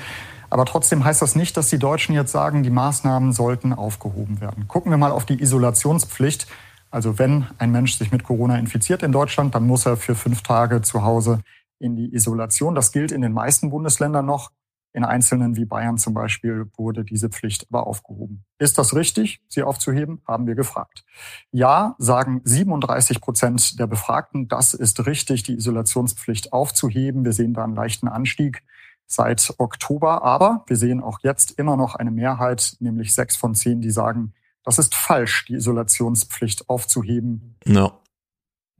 Aber 0.54 0.66
trotzdem 0.66 1.04
heißt 1.04 1.20
das 1.20 1.34
nicht, 1.34 1.56
dass 1.56 1.68
die 1.68 1.80
Deutschen 1.80 2.14
jetzt 2.14 2.30
sagen, 2.30 2.62
die 2.62 2.70
Maßnahmen 2.70 3.32
sollten 3.32 3.72
aufgehoben 3.72 4.40
werden. 4.40 4.68
Gucken 4.68 4.92
wir 4.92 4.96
mal 4.96 5.10
auf 5.10 5.26
die 5.26 5.42
Isolationspflicht. 5.42 6.46
Also 6.92 7.18
wenn 7.18 7.48
ein 7.58 7.72
Mensch 7.72 7.98
sich 7.98 8.12
mit 8.12 8.22
Corona 8.22 8.56
infiziert 8.56 9.02
in 9.02 9.10
Deutschland, 9.10 9.56
dann 9.56 9.66
muss 9.66 9.84
er 9.84 9.96
für 9.96 10.14
fünf 10.14 10.42
Tage 10.42 10.80
zu 10.80 11.02
Hause 11.02 11.40
in 11.80 11.96
die 11.96 12.14
Isolation. 12.14 12.76
Das 12.76 12.92
gilt 12.92 13.10
in 13.10 13.20
den 13.20 13.32
meisten 13.32 13.70
Bundesländern 13.70 14.26
noch. 14.26 14.52
In 14.92 15.04
einzelnen 15.04 15.56
wie 15.56 15.64
Bayern 15.64 15.98
zum 15.98 16.14
Beispiel 16.14 16.70
wurde 16.76 17.02
diese 17.02 17.30
Pflicht 17.30 17.66
aber 17.68 17.88
aufgehoben. 17.88 18.44
Ist 18.58 18.78
das 18.78 18.94
richtig, 18.94 19.40
sie 19.48 19.64
aufzuheben? 19.64 20.22
Haben 20.24 20.46
wir 20.46 20.54
gefragt. 20.54 21.04
Ja, 21.50 21.96
sagen 21.98 22.42
37 22.44 23.20
Prozent 23.20 23.80
der 23.80 23.88
Befragten, 23.88 24.46
das 24.46 24.72
ist 24.72 25.04
richtig, 25.04 25.42
die 25.42 25.56
Isolationspflicht 25.56 26.52
aufzuheben. 26.52 27.24
Wir 27.24 27.32
sehen 27.32 27.54
da 27.54 27.64
einen 27.64 27.74
leichten 27.74 28.06
Anstieg 28.06 28.62
seit 29.06 29.54
Oktober. 29.58 30.22
Aber 30.22 30.64
wir 30.66 30.76
sehen 30.76 31.02
auch 31.02 31.18
jetzt 31.22 31.52
immer 31.52 31.76
noch 31.76 31.94
eine 31.94 32.10
Mehrheit, 32.10 32.76
nämlich 32.80 33.14
sechs 33.14 33.36
von 33.36 33.54
zehn, 33.54 33.80
die 33.80 33.90
sagen, 33.90 34.34
das 34.64 34.78
ist 34.78 34.94
falsch, 34.94 35.44
die 35.46 35.54
Isolationspflicht 35.54 36.68
aufzuheben. 36.68 37.56
No. 37.64 38.00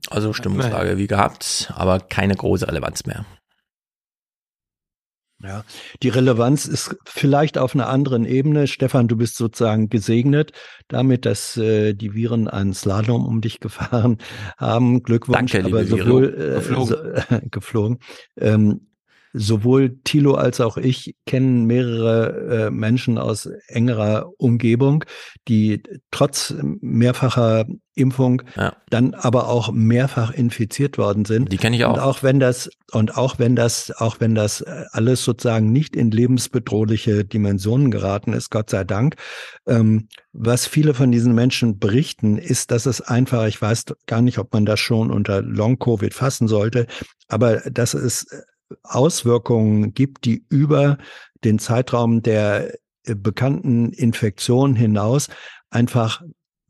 Also 0.09 0.33
Stimmungsfrage 0.33 0.97
wie 0.97 1.07
gehabt, 1.07 1.71
aber 1.75 1.99
keine 1.99 2.35
große 2.35 2.67
Relevanz 2.67 3.05
mehr. 3.05 3.25
Ja, 5.43 5.63
die 6.01 6.09
Relevanz 6.09 6.65
ist 6.65 6.95
vielleicht 7.05 7.57
auf 7.57 7.75
einer 7.75 7.89
anderen 7.89 8.25
Ebene. 8.25 8.67
Stefan, 8.67 9.07
du 9.07 9.17
bist 9.17 9.35
sozusagen 9.35 9.89
gesegnet 9.89 10.53
damit, 10.87 11.25
dass 11.25 11.57
äh, 11.57 11.93
die 11.93 12.13
Viren 12.13 12.47
einen 12.47 12.73
Slalom 12.73 13.25
um 13.25 13.41
dich 13.41 13.59
gefahren 13.59 14.17
haben. 14.57 15.03
Glückwunsch, 15.03 15.51
Danke, 15.51 15.67
aber 15.67 15.85
sowohl 15.85 16.33
äh, 16.33 16.55
geflogen. 16.55 16.87
So, 16.87 16.95
äh, 16.95 17.41
geflogen. 17.51 17.99
Ähm, 18.37 18.87
sowohl 19.37 19.99
Thilo 20.03 20.35
als 20.35 20.61
auch 20.61 20.77
ich 20.77 21.15
kennen 21.25 21.65
mehrere 21.65 22.67
äh, 22.67 22.71
Menschen 22.71 23.17
aus 23.17 23.49
engerer 23.67 24.31
Umgebung, 24.37 25.03
die 25.47 25.83
trotz 26.11 26.55
mehrfacher 26.81 27.65
Impfung 27.95 28.41
ja. 28.55 28.75
dann 28.89 29.13
aber 29.13 29.47
auch 29.47 29.71
mehrfach 29.71 30.31
infiziert 30.31 30.97
worden 30.97 31.25
sind. 31.25 31.51
Die 31.51 31.57
kenne 31.57 31.75
ich 31.75 31.85
auch. 31.85 31.93
Und 31.93 31.99
auch 31.99 32.23
wenn 32.23 32.39
das 32.39 32.69
und 32.91 33.17
auch 33.17 33.39
wenn 33.39 33.55
das 33.55 33.91
auch 33.91 34.19
wenn 34.19 34.35
das 34.35 34.63
alles 34.63 35.23
sozusagen 35.23 35.71
nicht 35.71 35.95
in 35.95 36.11
lebensbedrohliche 36.11 37.25
Dimensionen 37.25 37.91
geraten 37.91 38.33
ist, 38.33 38.51
Gott 38.51 38.69
sei 38.69 38.83
Dank. 38.83 39.15
Ähm, 39.67 40.07
was 40.33 40.67
viele 40.67 40.93
von 40.93 41.11
diesen 41.11 41.33
Menschen 41.33 41.79
berichten, 41.79 42.37
ist, 42.37 42.71
dass 42.71 42.85
es 42.85 43.01
einfach, 43.01 43.47
ich 43.47 43.61
weiß 43.61 43.85
gar 44.05 44.21
nicht, 44.21 44.37
ob 44.37 44.53
man 44.53 44.65
das 44.65 44.79
schon 44.79 45.11
unter 45.11 45.41
Long 45.41 45.79
Covid 45.79 46.13
fassen 46.13 46.47
sollte, 46.47 46.87
aber 47.27 47.61
dass 47.71 47.93
es 47.93 48.27
Auswirkungen 48.83 49.93
gibt, 49.93 50.25
die 50.25 50.45
über 50.49 50.97
den 51.43 51.59
Zeitraum 51.59 52.21
der 52.21 52.73
äh, 53.03 53.15
bekannten 53.15 53.91
Infektion 53.91 54.75
hinaus 54.75 55.27
einfach 55.69 56.21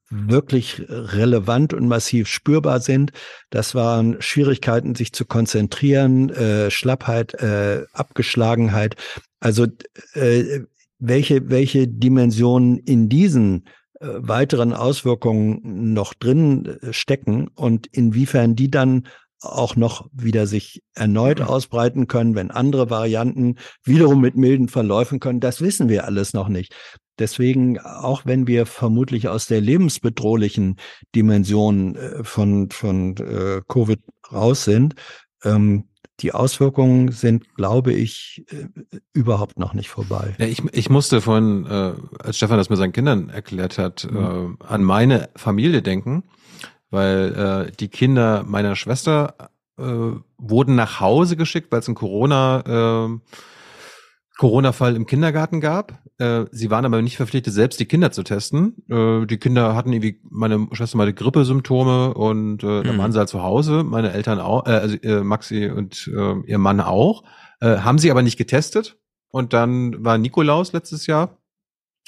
wirklich 0.09 0.83
relevant 0.87 1.73
und 1.73 1.87
massiv 1.87 2.27
spürbar 2.27 2.79
sind. 2.79 3.11
Das 3.49 3.73
waren 3.73 4.21
Schwierigkeiten, 4.21 4.95
sich 4.95 5.13
zu 5.13 5.25
konzentrieren, 5.25 6.29
äh, 6.29 6.69
Schlappheit, 6.69 7.33
äh, 7.35 7.85
Abgeschlagenheit. 7.91 8.95
Also 9.39 9.65
äh, 10.13 10.61
welche, 10.99 11.49
welche 11.49 11.87
Dimensionen 11.87 12.77
in 12.77 13.09
diesen 13.09 13.65
äh, 13.99 14.07
weiteren 14.19 14.73
Auswirkungen 14.73 15.93
noch 15.93 16.13
drin 16.13 16.65
äh, 16.65 16.93
stecken 16.93 17.47
und 17.55 17.87
inwiefern 17.87 18.55
die 18.55 18.69
dann 18.69 19.07
auch 19.45 19.75
noch 19.75 20.07
wieder 20.13 20.47
sich 20.47 20.81
erneut 20.93 21.39
mhm. 21.39 21.45
ausbreiten 21.45 22.07
können, 22.07 22.35
wenn 22.35 22.51
andere 22.51 22.89
Varianten 22.89 23.55
wiederum 23.83 24.21
mit 24.21 24.35
milden 24.35 24.67
Verläufen 24.67 25.19
können. 25.19 25.39
Das 25.39 25.61
wissen 25.61 25.89
wir 25.89 26.05
alles 26.05 26.33
noch 26.33 26.47
nicht. 26.49 26.73
deswegen, 27.17 27.79
auch 27.79 28.25
wenn 28.25 28.45
wir 28.47 28.65
vermutlich 28.65 29.29
aus 29.29 29.47
der 29.47 29.61
lebensbedrohlichen 29.61 30.75
Dimension 31.15 31.95
äh, 31.95 32.23
von, 32.23 32.69
von 32.71 33.15
äh, 33.17 33.61
Covid 33.67 33.99
raus 34.31 34.65
sind, 34.65 34.95
ähm, 35.43 35.85
die 36.21 36.33
Auswirkungen 36.33 37.11
sind, 37.11 37.55
glaube 37.55 37.93
ich, 37.93 38.45
äh, 38.49 38.67
überhaupt 39.13 39.59
noch 39.59 39.73
nicht 39.73 39.89
vorbei. 39.89 40.35
Ja, 40.37 40.45
ich, 40.45 40.63
ich 40.71 40.89
musste 40.89 41.21
vorhin, 41.21 41.65
äh, 41.65 41.93
als 42.19 42.37
Stefan 42.37 42.57
das 42.57 42.69
mit 42.69 42.77
seinen 42.77 42.93
Kindern 42.93 43.29
erklärt 43.29 43.77
hat, 43.77 44.07
mhm. 44.09 44.57
äh, 44.61 44.65
an 44.65 44.83
meine 44.83 45.29
Familie 45.35 45.81
denken, 45.81 46.23
weil 46.95 47.67
äh, 47.67 47.71
die 47.79 47.89
Kinder 47.89 48.43
meiner 48.47 48.75
Schwester 48.75 49.35
äh, 49.77 49.83
wurden 50.37 50.75
nach 50.75 50.99
Hause 50.99 51.35
geschickt, 51.35 51.71
weil 51.71 51.81
es 51.81 51.87
ein 51.87 51.95
Corona 51.95 52.63
äh, 53.05 53.19
Corona-Fall 54.37 54.95
im 54.97 55.05
Kindergarten 55.05 55.61
gab. 55.61 55.99
Äh, 56.17 56.45
sie 56.51 56.69
waren 56.69 56.83
aber 56.85 57.01
nicht 57.01 57.15
verpflichtet, 57.15 57.53
selbst 57.53 57.79
die 57.79 57.85
Kinder 57.85 58.11
zu 58.11 58.23
testen. 58.23 58.75
Äh, 58.89 59.25
die 59.27 59.37
Kinder 59.37 59.75
hatten 59.75 59.93
irgendwie, 59.93 60.19
meine 60.29 60.67
Schwester 60.73 60.97
meine 60.97 61.13
Grippesymptome 61.13 62.13
und 62.13 62.63
äh, 62.63 62.83
dann 62.83 62.95
Mhm. 62.95 62.99
waren 62.99 63.11
sie 63.13 63.19
halt 63.19 63.29
zu 63.29 63.43
Hause, 63.43 63.83
meine 63.85 64.11
Eltern 64.11 64.39
auch, 64.39 64.65
äh, 64.67 64.71
also 64.71 64.97
äh, 64.97 65.23
Maxi 65.23 65.69
und 65.69 66.09
äh, 66.13 66.33
ihr 66.47 66.57
Mann 66.57 66.81
auch. 66.81 67.23
Äh, 67.61 67.77
haben 67.77 67.97
sie 67.97 68.11
aber 68.11 68.21
nicht 68.23 68.37
getestet. 68.37 68.97
Und 69.29 69.53
dann 69.53 70.03
war 70.03 70.17
Nikolaus 70.17 70.73
letztes 70.73 71.07
Jahr. 71.07 71.37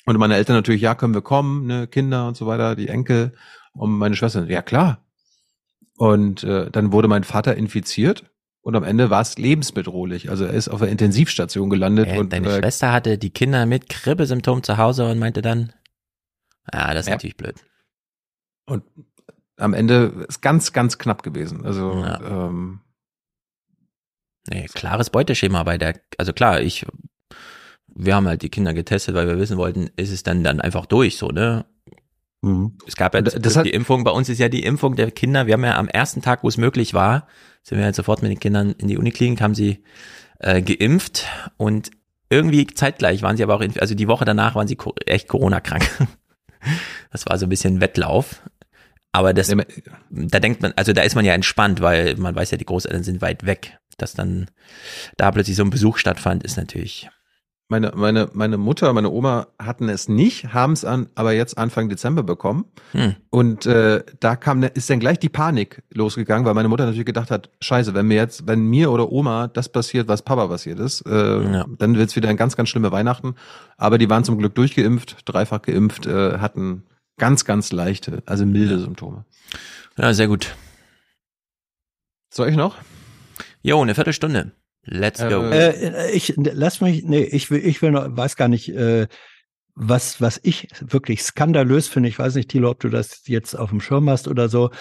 Und 0.06 0.18
meine 0.18 0.36
Eltern 0.36 0.56
natürlich, 0.56 0.82
ja, 0.82 0.96
können 0.96 1.14
wir 1.14 1.22
kommen, 1.22 1.66
ne, 1.66 1.88
Kinder 1.88 2.28
und 2.28 2.38
so 2.38 2.46
weiter, 2.48 2.76
die 2.76 2.88
Enkel. 2.90 3.34
Und 3.78 3.92
meine 3.98 4.16
Schwester, 4.16 4.50
ja 4.50 4.62
klar. 4.62 5.06
Und 5.98 6.44
äh, 6.44 6.70
dann 6.72 6.92
wurde 6.92 7.08
mein 7.08 7.24
Vater 7.24 7.56
infiziert. 7.56 8.26
Und 8.62 8.76
am 8.76 8.84
Ende 8.84 9.10
war 9.10 9.22
es 9.22 9.38
lebensbedrohlich. 9.38 10.30
Also 10.30 10.44
er 10.46 10.54
ist 10.54 10.68
auf 10.68 10.80
der 10.82 10.90
Intensivstation 10.90 11.70
gelandet. 11.70 12.10
Äh, 12.10 12.20
und 12.20 12.34
deine 12.34 12.50
äh, 12.50 12.58
Schwester 12.60 12.92
hatte 12.92 13.18
die 13.18 13.30
Kinder 13.30 13.66
mit 13.66 13.88
Grippesymptomen 13.90 14.64
zu 14.64 14.78
Hause 14.78 15.10
und 15.10 15.20
meinte 15.20 15.42
dann, 15.42 15.72
ja, 16.74 16.94
das 16.94 17.02
ist 17.02 17.08
Ja. 17.08 17.14
natürlich 17.14 17.38
blöd. 17.38 17.56
Und 18.66 18.84
am 19.56 19.74
Ende 19.74 20.26
ist 20.28 20.42
ganz, 20.42 20.74
ganz 20.74 20.98
knapp 20.98 21.24
gewesen. 21.24 21.66
Also 21.66 21.92
Ja. 22.02 22.48
ähm, 22.48 22.82
Nee, 24.50 24.68
klares 24.74 25.10
Beuteschema 25.10 25.64
bei 25.64 25.78
der, 25.78 26.00
also 26.18 26.32
klar, 26.32 26.62
ich, 26.62 26.86
wir 27.88 28.16
haben 28.16 28.28
halt 28.28 28.42
die 28.44 28.50
Kinder 28.50 28.74
getestet, 28.74 29.14
weil 29.14 29.28
wir 29.28 29.38
wissen 29.40 29.58
wollten, 29.58 29.90
ist 29.98 30.12
es 30.12 30.24
dann 30.24 30.44
dann 30.44 30.62
einfach 30.62 30.86
durch, 30.86 31.18
so, 31.18 31.28
ne? 31.30 31.66
Mhm. 32.48 32.78
Es 32.88 32.96
gab 32.96 33.14
ja 33.14 33.22
das 33.22 33.56
hat- 33.58 33.66
die 33.66 33.72
Impfung, 33.72 34.04
bei 34.04 34.12
uns 34.12 34.30
ist 34.30 34.40
ja 34.40 34.50
die 34.50 34.64
Impfung 34.64 34.96
der 34.96 35.12
Kinder, 35.12 35.48
wir 35.48 35.54
haben 35.54 35.64
ja 35.64 35.78
am 35.78 35.88
ersten 35.88 36.22
Tag, 36.22 36.44
wo 36.44 36.48
es 36.48 36.58
möglich 36.58 36.94
war, 36.94 37.28
sind 37.64 37.78
wir 37.78 37.86
halt 37.86 37.96
sofort 37.96 38.22
mit 38.22 38.32
den 38.32 38.40
Kindern 38.40 38.72
in 38.78 38.88
die 38.88 38.98
Uniklinik, 38.98 39.42
haben 39.42 39.56
sie 39.56 39.84
äh, 40.40 40.62
geimpft 40.62 41.26
und 41.58 41.92
irgendwie 42.30 42.68
zeitgleich 42.68 43.22
waren 43.22 43.38
sie 43.38 43.44
aber 43.44 43.56
auch, 43.56 43.62
in, 43.62 43.78
also 43.80 43.96
die 43.96 44.08
Woche 44.08 44.26
danach 44.26 44.56
waren 44.56 44.68
sie 44.68 44.78
echt 45.06 45.28
Corona-krank. 45.28 45.88
Das 47.12 47.26
war 47.28 47.38
so 47.38 47.46
ein 47.46 47.50
bisschen 47.50 47.80
Wettlauf. 47.80 48.42
Aber 49.14 49.34
das, 49.34 49.48
da 50.10 50.40
denkt 50.40 50.62
man, 50.62 50.74
also 50.76 50.92
da 50.92 51.02
ist 51.04 51.16
man 51.16 51.24
ja 51.24 51.34
entspannt, 51.34 51.82
weil 51.82 52.16
man 52.18 52.36
weiß 52.36 52.52
ja, 52.52 52.58
die 52.58 52.66
Großeltern 52.66 53.04
sind 53.04 53.22
weit 53.22 53.46
weg. 53.46 53.78
Dass 53.98 54.14
dann 54.14 54.48
da 55.16 55.32
plötzlich 55.32 55.56
so 55.56 55.64
ein 55.64 55.70
Besuch 55.70 55.98
stattfand, 55.98 56.44
ist 56.44 56.58
natürlich. 56.58 57.10
Meine, 57.70 57.92
meine, 57.96 58.30
meine 58.34 58.58
Mutter, 58.58 58.94
meine 58.94 59.10
Oma 59.10 59.48
hatten 59.60 59.90
es 59.90 60.08
nicht, 60.08 60.54
haben 60.54 60.72
es 60.74 60.86
an, 60.86 61.10
aber 61.16 61.34
jetzt 61.34 61.58
Anfang 61.58 61.90
Dezember 61.90 62.24
bekommen. 62.24 62.66
Hm. 62.94 63.16
Und 63.30 63.66
äh, 63.66 64.04
da 64.22 64.36
kam, 64.38 64.60
ne- 64.60 64.68
ist 64.74 64.90
dann 64.90 65.00
gleich 65.02 65.20
die 65.20 65.28
Panik 65.30 65.84
losgegangen, 65.94 66.46
weil 66.46 66.54
meine 66.54 66.70
Mutter 66.70 66.86
natürlich 66.86 67.06
gedacht 67.06 67.30
hat, 67.30 67.50
scheiße, 67.62 67.94
wenn 67.94 68.08
mir 68.08 68.16
jetzt, 68.16 68.48
wenn 68.48 68.62
mir 68.70 68.90
oder 68.92 69.12
Oma 69.12 69.48
das 69.50 69.68
passiert, 69.70 70.08
was 70.08 70.22
Papa 70.22 70.48
passiert 70.48 70.80
ist, 70.80 71.02
äh, 71.06 71.12
Ja. 71.52 71.66
dann 71.78 71.98
wird's 71.98 72.16
wieder 72.16 72.30
ein 72.30 72.38
ganz, 72.38 72.56
ganz 72.56 72.70
schlimme 72.70 72.92
Weihnachten. 72.92 73.36
Aber 73.78 73.98
die 73.98 74.10
waren 74.10 74.24
zum 74.24 74.38
Glück 74.38 74.56
durchgeimpft, 74.56 75.18
dreifach 75.26 75.62
geimpft, 75.62 76.06
äh, 76.06 76.38
hatten 76.40 76.84
ganz, 77.18 77.44
ganz 77.44 77.72
leichte, 77.74 78.24
also 78.26 78.46
milde 78.46 78.80
Symptome. 78.80 79.26
Ja, 79.98 80.14
sehr 80.14 80.28
gut. 80.28 80.56
Soll 82.34 82.50
ich 82.50 82.56
noch? 82.56 82.76
Jo, 83.64 83.82
eine 83.82 83.96
Viertelstunde. 83.96 84.52
Let's 84.88 85.20
go. 85.20 85.44
Äh, 85.44 86.12
ich 86.12 86.34
lass 86.38 86.82
mich, 86.82 87.04
nee, 87.04 87.24
ich 87.24 87.52
will, 87.52 87.66
ich 87.66 87.82
will 87.82 87.92
noch, 87.92 88.06
weiß 88.10 88.36
gar 88.36 88.48
nicht, 88.48 88.70
äh, 88.70 89.08
was, 89.76 90.22
was 90.22 90.40
ich 90.44 90.70
wirklich 90.80 91.22
skandalös 91.24 91.88
finde, 91.88 92.10
ich 92.10 92.18
weiß 92.18 92.36
nicht, 92.36 92.50
Thilo, 92.50 92.72
ob 92.72 92.80
du 92.80 92.90
das 92.90 93.22
jetzt 93.28 93.54
auf 93.54 93.70
dem 93.70 93.80
Schirm 93.82 94.10
hast 94.10 94.28
oder 94.28 94.50
so, 94.50 94.72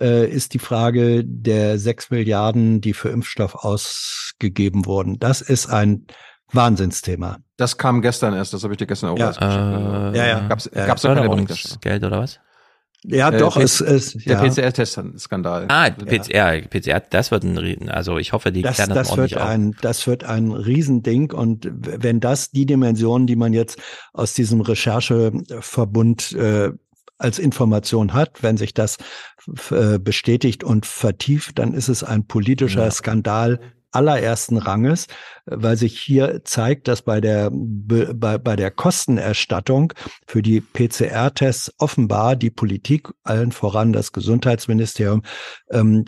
äh, 0.00 0.28
ist 0.30 0.54
die 0.54 0.58
Frage 0.58 1.24
der 1.24 1.78
sechs 1.78 2.10
Milliarden, 2.10 2.80
die 2.80 2.94
für 2.94 3.10
Impfstoff 3.10 3.54
ausgegeben 3.54 4.86
wurden. 4.86 5.18
Das 5.18 5.40
ist 5.42 5.66
ein 5.66 6.06
Wahnsinnsthema. 6.52 7.38
Das 7.56 7.76
kam 7.76 8.02
gestern 8.02 8.34
erst, 8.34 8.54
das 8.54 8.62
habe 8.62 8.74
ich 8.74 8.78
dir 8.78 8.86
gestern 8.86 9.10
auch 9.10 9.18
Ja. 9.18 9.26
rausgeschickt. 9.26 10.16
Ja, 10.16 10.26
ja. 10.26 10.48
Gab's, 10.48 10.70
Ja, 10.74 10.86
gab's 10.86 11.02
da 11.02 11.14
keine? 11.14 11.46
Geld 11.80 12.04
oder 12.04 12.20
was? 12.20 12.40
Ja, 13.08 13.30
Äh, 13.30 13.38
doch, 13.38 13.56
P- 13.56 13.62
es 13.62 13.80
ist, 13.80 14.26
Der 14.26 14.36
ja. 14.36 14.48
PCR-Test-Skandal. 14.48 15.66
Ah, 15.68 15.90
PCR, 15.90 16.62
PCR, 16.68 17.00
das 17.10 17.30
wird 17.30 17.44
ein 17.44 17.88
also 17.88 18.18
ich 18.18 18.32
hoffe, 18.32 18.50
die 18.52 18.62
Das, 18.62 18.76
klären 18.76 18.94
das, 18.94 19.08
das, 19.08 19.16
wird 19.16 19.36
auf. 19.36 19.42
ein, 19.42 19.76
das 19.80 20.06
wird 20.06 20.24
ein 20.24 20.50
Riesending. 20.52 21.32
Und 21.32 21.68
wenn 21.72 22.18
das 22.20 22.50
die 22.50 22.66
Dimension, 22.66 23.26
die 23.26 23.36
man 23.36 23.52
jetzt 23.52 23.78
aus 24.12 24.34
diesem 24.34 24.60
Rechercheverbund 24.60 26.32
äh, 26.32 26.70
als 27.18 27.38
Information 27.38 28.12
hat, 28.12 28.42
wenn 28.42 28.56
sich 28.56 28.74
das 28.74 28.98
äh, 29.70 29.98
bestätigt 29.98 30.64
und 30.64 30.84
vertieft, 30.86 31.58
dann 31.58 31.72
ist 31.74 31.88
es 31.88 32.02
ein 32.04 32.26
politischer 32.26 32.84
Ja. 32.84 32.90
Skandal 32.90 33.60
allerersten 33.96 34.58
Ranges, 34.58 35.06
weil 35.46 35.76
sich 35.76 35.98
hier 35.98 36.42
zeigt, 36.44 36.86
dass 36.88 37.02
bei 37.02 37.20
der, 37.20 37.50
be- 37.52 38.14
bei, 38.14 38.38
bei 38.38 38.54
der 38.56 38.70
Kostenerstattung 38.70 39.92
für 40.26 40.42
die 40.42 40.60
PCR-Tests 40.60 41.74
offenbar 41.78 42.36
die 42.36 42.50
Politik, 42.50 43.08
allen 43.24 43.52
voran 43.52 43.92
das 43.92 44.12
Gesundheitsministerium, 44.12 45.22
ähm, 45.70 46.04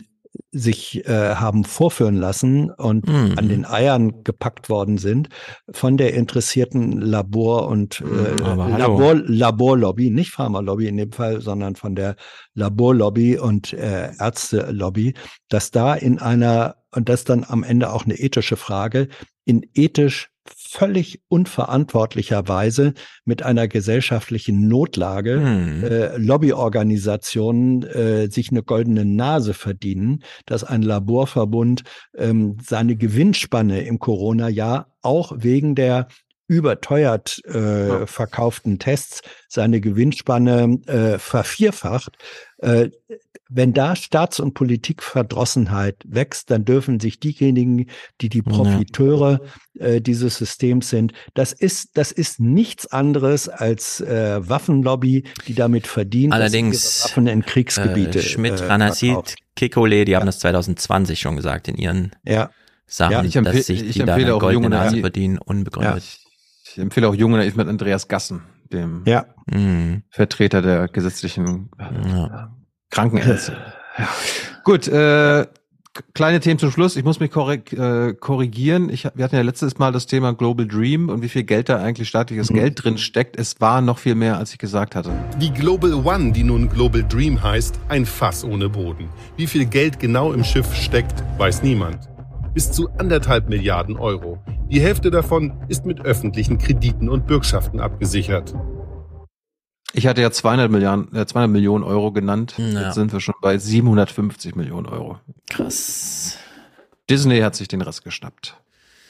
sich 0.51 1.05
äh, 1.07 1.35
haben 1.35 1.63
vorführen 1.63 2.15
lassen 2.15 2.69
und 2.71 3.07
Mhm. 3.07 3.33
an 3.37 3.49
den 3.49 3.65
Eiern 3.65 4.23
gepackt 4.23 4.69
worden 4.69 4.97
sind 4.97 5.29
von 5.71 5.97
der 5.97 6.13
interessierten 6.13 7.01
Labor- 7.01 7.67
und 7.67 8.01
äh, 8.01 8.03
Mhm. 8.03 8.77
Labor, 8.77 9.15
Laborlobby, 9.15 10.09
nicht 10.11 10.31
Pharmalobby 10.31 10.87
in 10.87 10.97
dem 10.97 11.11
Fall, 11.11 11.41
sondern 11.41 11.75
von 11.75 11.95
der 11.95 12.15
Laborlobby 12.53 13.37
und 13.37 13.73
äh, 13.73 14.11
Ärztelobby, 14.19 15.13
dass 15.49 15.71
da 15.71 15.93
in 15.95 16.19
einer, 16.19 16.75
und 16.91 17.09
das 17.09 17.23
dann 17.23 17.43
am 17.47 17.63
Ende 17.63 17.91
auch 17.91 18.05
eine 18.05 18.15
ethische 18.15 18.55
Frage, 18.55 19.07
in 19.45 19.65
ethisch 19.73 20.29
völlig 20.71 21.21
unverantwortlicher 21.29 22.47
Weise 22.47 22.93
mit 23.25 23.43
einer 23.43 23.67
gesellschaftlichen 23.67 24.67
Notlage 24.67 25.39
Hm. 25.39 25.83
äh, 25.83 26.17
Lobbyorganisationen 26.17 27.83
äh, 27.83 28.29
sich 28.29 28.51
eine 28.51 28.61
goldene 28.61 29.03
Nase 29.03 29.53
verdienen, 29.53 30.23
dass 30.45 30.63
ein 30.63 30.83
Laborverbund 30.83 31.83
ähm, 32.15 32.57
seine 32.61 32.95
Gewinnspanne 32.95 33.81
im 33.81 33.99
Corona-Jahr 33.99 34.93
auch 35.01 35.33
wegen 35.37 35.75
der 35.75 36.07
überteuert 36.47 37.43
äh, 37.45 38.07
verkauften 38.07 38.79
Tests 38.79 39.21
seine 39.47 39.81
Gewinnspanne 39.81 40.79
äh, 40.87 41.19
vervierfacht. 41.19 42.17
Äh, 42.57 42.89
wenn 43.49 43.73
da 43.73 43.95
Staats- 43.95 44.39
und 44.39 44.53
Politikverdrossenheit 44.53 45.95
wächst, 46.07 46.51
dann 46.51 46.65
dürfen 46.65 46.99
sich 46.99 47.19
diejenigen, 47.19 47.87
die 48.21 48.29
die 48.29 48.37
Ja. 48.45 48.51
Profiteure 48.51 49.41
äh, 49.79 50.01
dieses 50.01 50.37
Systems 50.37 50.89
sind, 50.89 51.13
das 51.33 51.51
ist, 51.53 51.97
das 51.97 52.11
ist 52.11 52.39
nichts 52.39 52.87
anderes 52.87 53.49
als 53.49 54.01
äh, 54.01 54.47
Waffenlobby, 54.47 55.23
die 55.47 55.55
damit 55.55 55.87
verdient, 55.87 56.31
dass 56.33 56.37
sie 56.37 56.43
Allerdings, 56.43 56.99
ihre 56.99 57.03
Waffen 57.09 57.27
in 57.27 57.45
Kriegsgebiete 57.45 58.19
Äh, 58.19 58.21
Schmidt, 58.21 58.59
äh, 58.61 58.65
Ranassid, 58.65 59.09
verkauft. 59.09 59.35
Kikole, 59.55 60.05
die 60.05 60.15
haben 60.15 60.25
das 60.25 60.39
2020 60.39 61.19
schon 61.19 61.35
gesagt 61.35 61.67
in 61.67 61.75
ihren 61.75 62.11
Ja. 62.25 62.49
Sachen, 62.85 63.11
Ja. 63.13 63.23
Ich 63.23 63.33
dass 63.33 63.65
sich 63.67 63.83
ich 63.83 63.93
die 63.93 63.99
da 63.99 64.13
empfehle 64.13 64.27
eine 64.27 64.35
auch 64.35 64.39
goldene 64.39 64.69
Nase 64.69 64.91
Naiv. 64.91 65.01
verdienen, 65.01 65.37
unbegründet. 65.37 66.03
Ich 66.71 66.77
empfehle 66.77 67.07
auch 67.09 67.15
Jung 67.15 67.33
und 67.33 67.39
Naiv 67.39 67.55
mit 67.55 67.67
Andreas 67.67 68.07
Gassen, 68.07 68.41
dem 68.71 69.03
Ja. 69.05 69.25
Mhm. 69.51 70.03
Vertreter 70.11 70.61
der 70.61 70.87
gesetzlichen 70.87 71.69
Ja. 71.79 72.55
Krankenärzte. 72.89 73.57
Ja. 73.97 74.07
Gut, 74.63 74.87
äh, 74.87 75.45
kleine 76.13 76.39
Themen 76.39 76.59
zum 76.59 76.71
Schluss. 76.71 76.95
Ich 76.95 77.03
muss 77.03 77.19
mich 77.19 77.31
korrek 77.31 77.73
äh, 77.73 78.13
korrigieren. 78.13 78.89
Ich, 78.89 79.07
wir 79.13 79.23
hatten 79.23 79.35
ja 79.35 79.41
letztes 79.41 79.77
Mal 79.77 79.91
das 79.91 80.05
Thema 80.05 80.33
Global 80.33 80.67
Dream 80.67 81.09
und 81.09 81.21
wie 81.21 81.29
viel 81.29 81.43
Geld 81.43 81.69
da 81.69 81.81
eigentlich 81.81 82.07
staatliches 82.09 82.49
Mhm. 82.49 82.55
Geld 82.55 82.83
drin 82.83 82.97
steckt. 82.97 83.37
Es 83.37 83.59
war 83.59 83.81
noch 83.81 83.97
viel 83.99 84.15
mehr, 84.15 84.37
als 84.37 84.51
ich 84.51 84.57
gesagt 84.57 84.95
hatte. 84.95 85.11
Die 85.41 85.51
Global 85.51 85.93
One, 85.93 86.31
die 86.31 86.43
nun 86.43 86.69
Global 86.69 87.03
Dream 87.03 87.41
heißt, 87.41 87.79
ein 87.89 88.05
Fass 88.05 88.43
ohne 88.43 88.69
Boden. 88.69 89.09
Wie 89.37 89.47
viel 89.47 89.65
Geld 89.65 89.99
genau 89.99 90.33
im 90.33 90.43
Schiff 90.43 90.73
steckt, 90.75 91.23
weiß 91.37 91.63
niemand. 91.63 92.07
Bis 92.53 92.71
zu 92.71 92.89
anderthalb 92.97 93.49
Milliarden 93.49 93.97
Euro. 93.97 94.39
Die 94.71 94.81
Hälfte 94.81 95.11
davon 95.11 95.53
ist 95.67 95.85
mit 95.85 96.01
öffentlichen 96.01 96.57
Krediten 96.57 97.09
und 97.09 97.27
Bürgschaften 97.27 97.79
abgesichert. 97.79 98.53
Ich 99.93 100.05
hatte 100.07 100.21
ja 100.21 100.31
200 100.31 100.69
Milliarden, 100.69 101.15
äh, 101.15 101.25
200 101.25 101.49
Millionen 101.49 101.83
Euro 101.83 102.11
genannt. 102.11 102.55
Ja. 102.57 102.85
Jetzt 102.85 102.95
sind 102.95 103.11
wir 103.11 103.19
schon 103.19 103.35
bei 103.41 103.57
750 103.57 104.55
Millionen 104.55 104.85
Euro. 104.85 105.17
Krass. 105.49 106.37
Disney 107.09 107.39
hat 107.39 107.55
sich 107.55 107.67
den 107.67 107.81
Rest 107.81 108.03
geschnappt. 108.03 108.55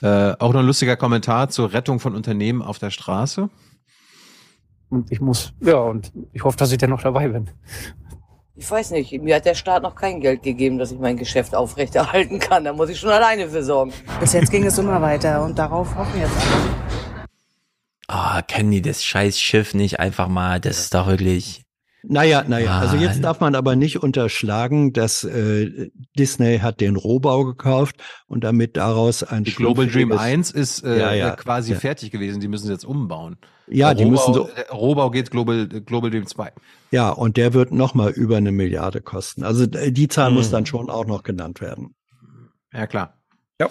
Äh, 0.01 0.33
auch 0.39 0.53
noch 0.53 0.61
ein 0.61 0.65
lustiger 0.65 0.95
Kommentar 0.95 1.49
zur 1.49 1.73
Rettung 1.73 1.99
von 1.99 2.15
Unternehmen 2.15 2.61
auf 2.61 2.79
der 2.79 2.89
Straße. 2.89 3.49
Und 4.89 5.11
ich 5.11 5.19
muss, 5.19 5.53
ja, 5.59 5.75
und 5.77 6.11
ich 6.31 6.43
hoffe, 6.43 6.57
dass 6.57 6.71
ich 6.71 6.77
dann 6.77 6.89
noch 6.89 7.01
dabei 7.01 7.27
bin. 7.27 7.49
Ich 8.55 8.69
weiß 8.69 8.91
nicht, 8.91 9.11
mir 9.21 9.35
hat 9.35 9.45
der 9.45 9.55
Staat 9.55 9.83
noch 9.83 9.95
kein 9.95 10.19
Geld 10.19 10.43
gegeben, 10.43 10.79
dass 10.79 10.91
ich 10.91 10.99
mein 10.99 11.15
Geschäft 11.15 11.55
aufrechterhalten 11.55 12.39
kann. 12.39 12.63
Da 12.63 12.73
muss 12.73 12.89
ich 12.89 12.99
schon 12.99 13.09
alleine 13.09 13.49
für 13.49 13.63
sorgen. 13.63 13.93
Bis 14.19 14.33
jetzt 14.33 14.51
ging 14.51 14.65
es 14.65 14.77
immer 14.77 15.01
weiter 15.01 15.43
und 15.43 15.57
darauf 15.57 15.95
hoffen 15.95 16.13
wir 16.13 16.21
jetzt 16.21 16.35
alle. 16.37 17.08
Oh, 18.11 18.39
kennen 18.47 18.71
die 18.71 18.81
das 18.81 19.03
scheiß 19.03 19.39
Schiff 19.39 19.73
nicht 19.73 19.99
einfach 19.99 20.27
mal? 20.27 20.59
Das 20.59 20.79
ist 20.79 20.93
doch 20.93 21.07
wirklich. 21.07 21.63
Naja, 22.01 22.45
naja, 22.47 22.79
also 22.79 22.95
jetzt 22.95 23.17
Ah. 23.19 23.23
darf 23.23 23.39
man 23.41 23.55
aber 23.55 23.75
nicht 23.75 24.01
unterschlagen, 24.01 24.93
dass 24.93 25.25
äh, 25.25 25.89
Disney 26.17 26.59
hat 26.59 26.79
den 26.79 26.95
Rohbau 26.95 27.43
gekauft 27.43 27.97
und 28.25 28.45
damit 28.45 28.77
daraus 28.77 29.21
ein 29.21 29.43
Die 29.43 29.51
Global 29.53 29.85
Dream 29.85 30.13
schlumpfiges- 30.13 30.17
1 30.17 30.51
ist 30.51 30.83
äh, 30.85 30.97
Ja, 30.97 31.13
ja, 31.13 31.35
quasi 31.35 31.73
ja. 31.73 31.79
fertig 31.79 32.09
gewesen. 32.11 32.39
Die 32.39 32.47
müssen 32.47 32.67
sie 32.67 32.71
jetzt 32.71 32.85
umbauen. 32.85 33.35
Ja, 33.67 33.93
Der 33.93 34.05
die 34.05 34.09
müssen 34.11 34.33
Rohbau- 34.33 34.47
so- 34.47 34.49
der 34.55 34.69
Rohbau 34.71 35.11
geht 35.11 35.29
Global, 35.29 35.67
Global 35.67 36.09
Dream 36.09 36.25
2. 36.25 36.53
Ja, 36.91 37.09
und 37.09 37.35
der 37.35 37.53
wird 37.53 37.73
nochmal 37.73 38.11
über 38.11 38.37
eine 38.37 38.53
Milliarde 38.53 39.01
kosten. 39.01 39.43
Also 39.43 39.65
äh, 39.65 39.91
die 39.91 40.07
Zahl 40.07 40.31
muss 40.31 40.45
Hm. 40.45 40.51
dann 40.53 40.65
schon 40.67 40.89
auch 40.89 41.05
noch 41.05 41.23
genannt 41.23 41.59
werden. 41.59 41.95
Ja, 42.73 42.87
klar. 42.87 43.19
Ja. 43.59 43.69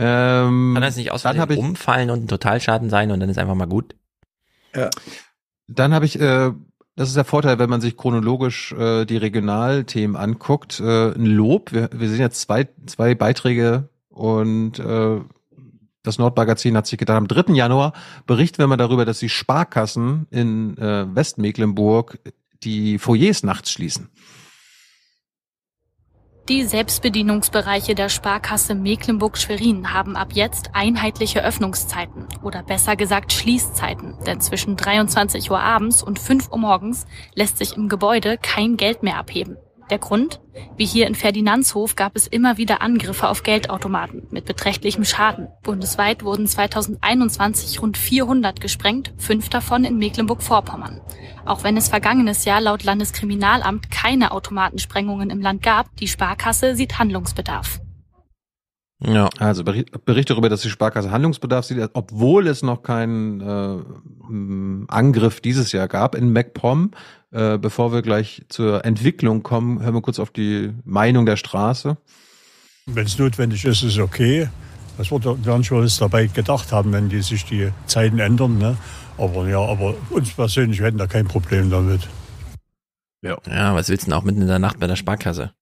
Ähm, 0.00 0.74
Kann 0.74 0.82
das 0.82 0.96
nicht 0.96 1.10
aus 1.10 1.22
dann 1.22 1.50
ich, 1.50 1.58
umfallen 1.58 2.10
und 2.10 2.24
ein 2.24 2.28
Totalschaden 2.28 2.88
sein 2.88 3.10
und 3.10 3.18
dann 3.18 3.28
ist 3.28 3.38
einfach 3.38 3.56
mal 3.56 3.66
gut? 3.66 3.96
Ja. 4.74 4.90
dann 5.66 5.92
habe 5.92 6.04
ich, 6.04 6.20
äh, 6.20 6.52
das 6.94 7.08
ist 7.08 7.16
der 7.16 7.24
Vorteil, 7.24 7.58
wenn 7.58 7.68
man 7.70 7.80
sich 7.80 7.96
chronologisch 7.96 8.72
äh, 8.72 9.06
die 9.06 9.16
Regionalthemen 9.16 10.14
anguckt, 10.14 10.78
äh, 10.78 11.12
ein 11.14 11.26
Lob. 11.26 11.72
Wir, 11.72 11.90
wir 11.92 12.08
sehen 12.08 12.20
jetzt 12.20 12.40
zwei, 12.40 12.68
zwei 12.86 13.16
Beiträge 13.16 13.88
und 14.08 14.78
äh, 14.78 15.20
das 16.04 16.18
Nordmagazin 16.18 16.76
hat 16.76 16.86
sich 16.86 16.98
gedacht, 16.98 17.16
am 17.16 17.26
3. 17.26 17.54
Januar 17.54 17.92
berichten 18.24 18.58
wir 18.58 18.68
mal 18.68 18.76
darüber, 18.76 19.04
dass 19.04 19.18
die 19.18 19.28
Sparkassen 19.28 20.28
in 20.30 20.78
äh, 20.78 21.12
Westmecklenburg 21.12 22.20
die 22.62 22.98
Foyers 22.98 23.42
nachts 23.42 23.72
schließen. 23.72 24.10
Die 26.48 26.64
Selbstbedienungsbereiche 26.64 27.94
der 27.94 28.08
Sparkasse 28.08 28.74
Mecklenburg-Schwerin 28.74 29.92
haben 29.92 30.16
ab 30.16 30.28
jetzt 30.32 30.70
einheitliche 30.72 31.44
Öffnungszeiten 31.44 32.26
oder 32.42 32.62
besser 32.62 32.96
gesagt 32.96 33.34
Schließzeiten, 33.34 34.16
denn 34.26 34.40
zwischen 34.40 34.74
23 34.74 35.50
Uhr 35.50 35.60
abends 35.60 36.02
und 36.02 36.18
5 36.18 36.50
Uhr 36.50 36.56
morgens 36.56 37.06
lässt 37.34 37.58
sich 37.58 37.76
im 37.76 37.90
Gebäude 37.90 38.38
kein 38.38 38.78
Geld 38.78 39.02
mehr 39.02 39.18
abheben. 39.18 39.58
Der 39.90 39.98
Grund? 39.98 40.40
Wie 40.76 40.84
hier 40.84 41.06
in 41.06 41.14
Ferdinandshof 41.14 41.96
gab 41.96 42.14
es 42.14 42.26
immer 42.26 42.58
wieder 42.58 42.82
Angriffe 42.82 43.28
auf 43.28 43.42
Geldautomaten 43.42 44.26
mit 44.30 44.44
beträchtlichem 44.44 45.04
Schaden. 45.04 45.48
Bundesweit 45.62 46.24
wurden 46.24 46.46
2021 46.46 47.80
rund 47.80 47.96
400 47.96 48.60
gesprengt, 48.60 49.14
fünf 49.16 49.48
davon 49.48 49.84
in 49.84 49.98
Mecklenburg-Vorpommern. 49.98 51.00
Auch 51.46 51.64
wenn 51.64 51.76
es 51.76 51.88
vergangenes 51.88 52.44
Jahr 52.44 52.60
laut 52.60 52.84
Landeskriminalamt 52.84 53.90
keine 53.90 54.32
Automatensprengungen 54.32 55.30
im 55.30 55.40
Land 55.40 55.62
gab, 55.62 55.96
die 55.96 56.08
Sparkasse 56.08 56.74
sieht 56.74 56.98
Handlungsbedarf. 56.98 57.80
Ja. 59.00 59.28
Also 59.38 59.62
Beri- 59.62 59.86
Bericht 60.04 60.30
darüber, 60.30 60.48
dass 60.48 60.62
die 60.62 60.70
Sparkasse 60.70 61.10
Handlungsbedarf 61.10 61.64
sieht, 61.64 61.78
obwohl 61.92 62.48
es 62.48 62.62
noch 62.62 62.82
keinen 62.82 63.40
äh, 63.40 64.86
Angriff 64.88 65.40
dieses 65.40 65.72
Jahr 65.72 65.88
gab 65.88 66.14
in 66.14 66.32
MacPom. 66.32 66.90
Äh, 67.30 67.58
bevor 67.58 67.92
wir 67.92 68.02
gleich 68.02 68.44
zur 68.48 68.84
Entwicklung 68.84 69.42
kommen, 69.42 69.82
hören 69.82 69.94
wir 69.94 70.02
kurz 70.02 70.18
auf 70.18 70.30
die 70.30 70.72
Meinung 70.84 71.26
der 71.26 71.36
Straße. 71.36 71.96
Wenn 72.86 73.06
es 73.06 73.18
notwendig 73.18 73.64
ist, 73.64 73.82
ist 73.82 73.98
okay. 73.98 74.48
Das 74.96 75.10
wird 75.12 75.44
gar 75.44 75.58
nicht 75.58 75.70
was 75.70 75.98
dabei 75.98 76.26
gedacht 76.26 76.72
haben, 76.72 76.92
wenn 76.92 77.08
die 77.08 77.20
sich 77.20 77.44
die 77.44 77.70
Zeiten 77.86 78.18
ändern. 78.18 78.58
Ne? 78.58 78.76
Aber 79.16 79.46
ja, 79.48 79.60
aber 79.60 79.94
uns 80.10 80.30
persönlich, 80.32 80.80
wir 80.80 80.86
hätten 80.86 80.98
da 80.98 81.06
kein 81.06 81.26
Problem 81.28 81.70
damit. 81.70 82.08
Ja. 83.22 83.36
Ja, 83.46 83.74
was 83.74 83.88
willst 83.88 84.06
du 84.06 84.10
denn 84.10 84.18
auch 84.18 84.24
mitten 84.24 84.40
in 84.42 84.48
der 84.48 84.58
Nacht 84.58 84.80
bei 84.80 84.86
der 84.86 84.96
Sparkasse? 84.96 85.52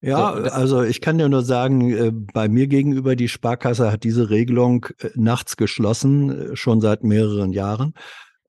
Ja, 0.00 0.30
also 0.32 0.82
ich 0.82 1.00
kann 1.00 1.18
dir 1.18 1.28
nur 1.28 1.42
sagen, 1.42 1.90
äh, 1.92 2.12
bei 2.12 2.48
mir 2.48 2.68
gegenüber 2.68 3.16
die 3.16 3.28
Sparkasse 3.28 3.90
hat 3.90 4.04
diese 4.04 4.30
Regelung 4.30 4.86
äh, 5.00 5.08
nachts 5.16 5.56
geschlossen, 5.56 6.52
äh, 6.52 6.56
schon 6.56 6.80
seit 6.80 7.02
mehreren 7.04 7.52
Jahren. 7.52 7.94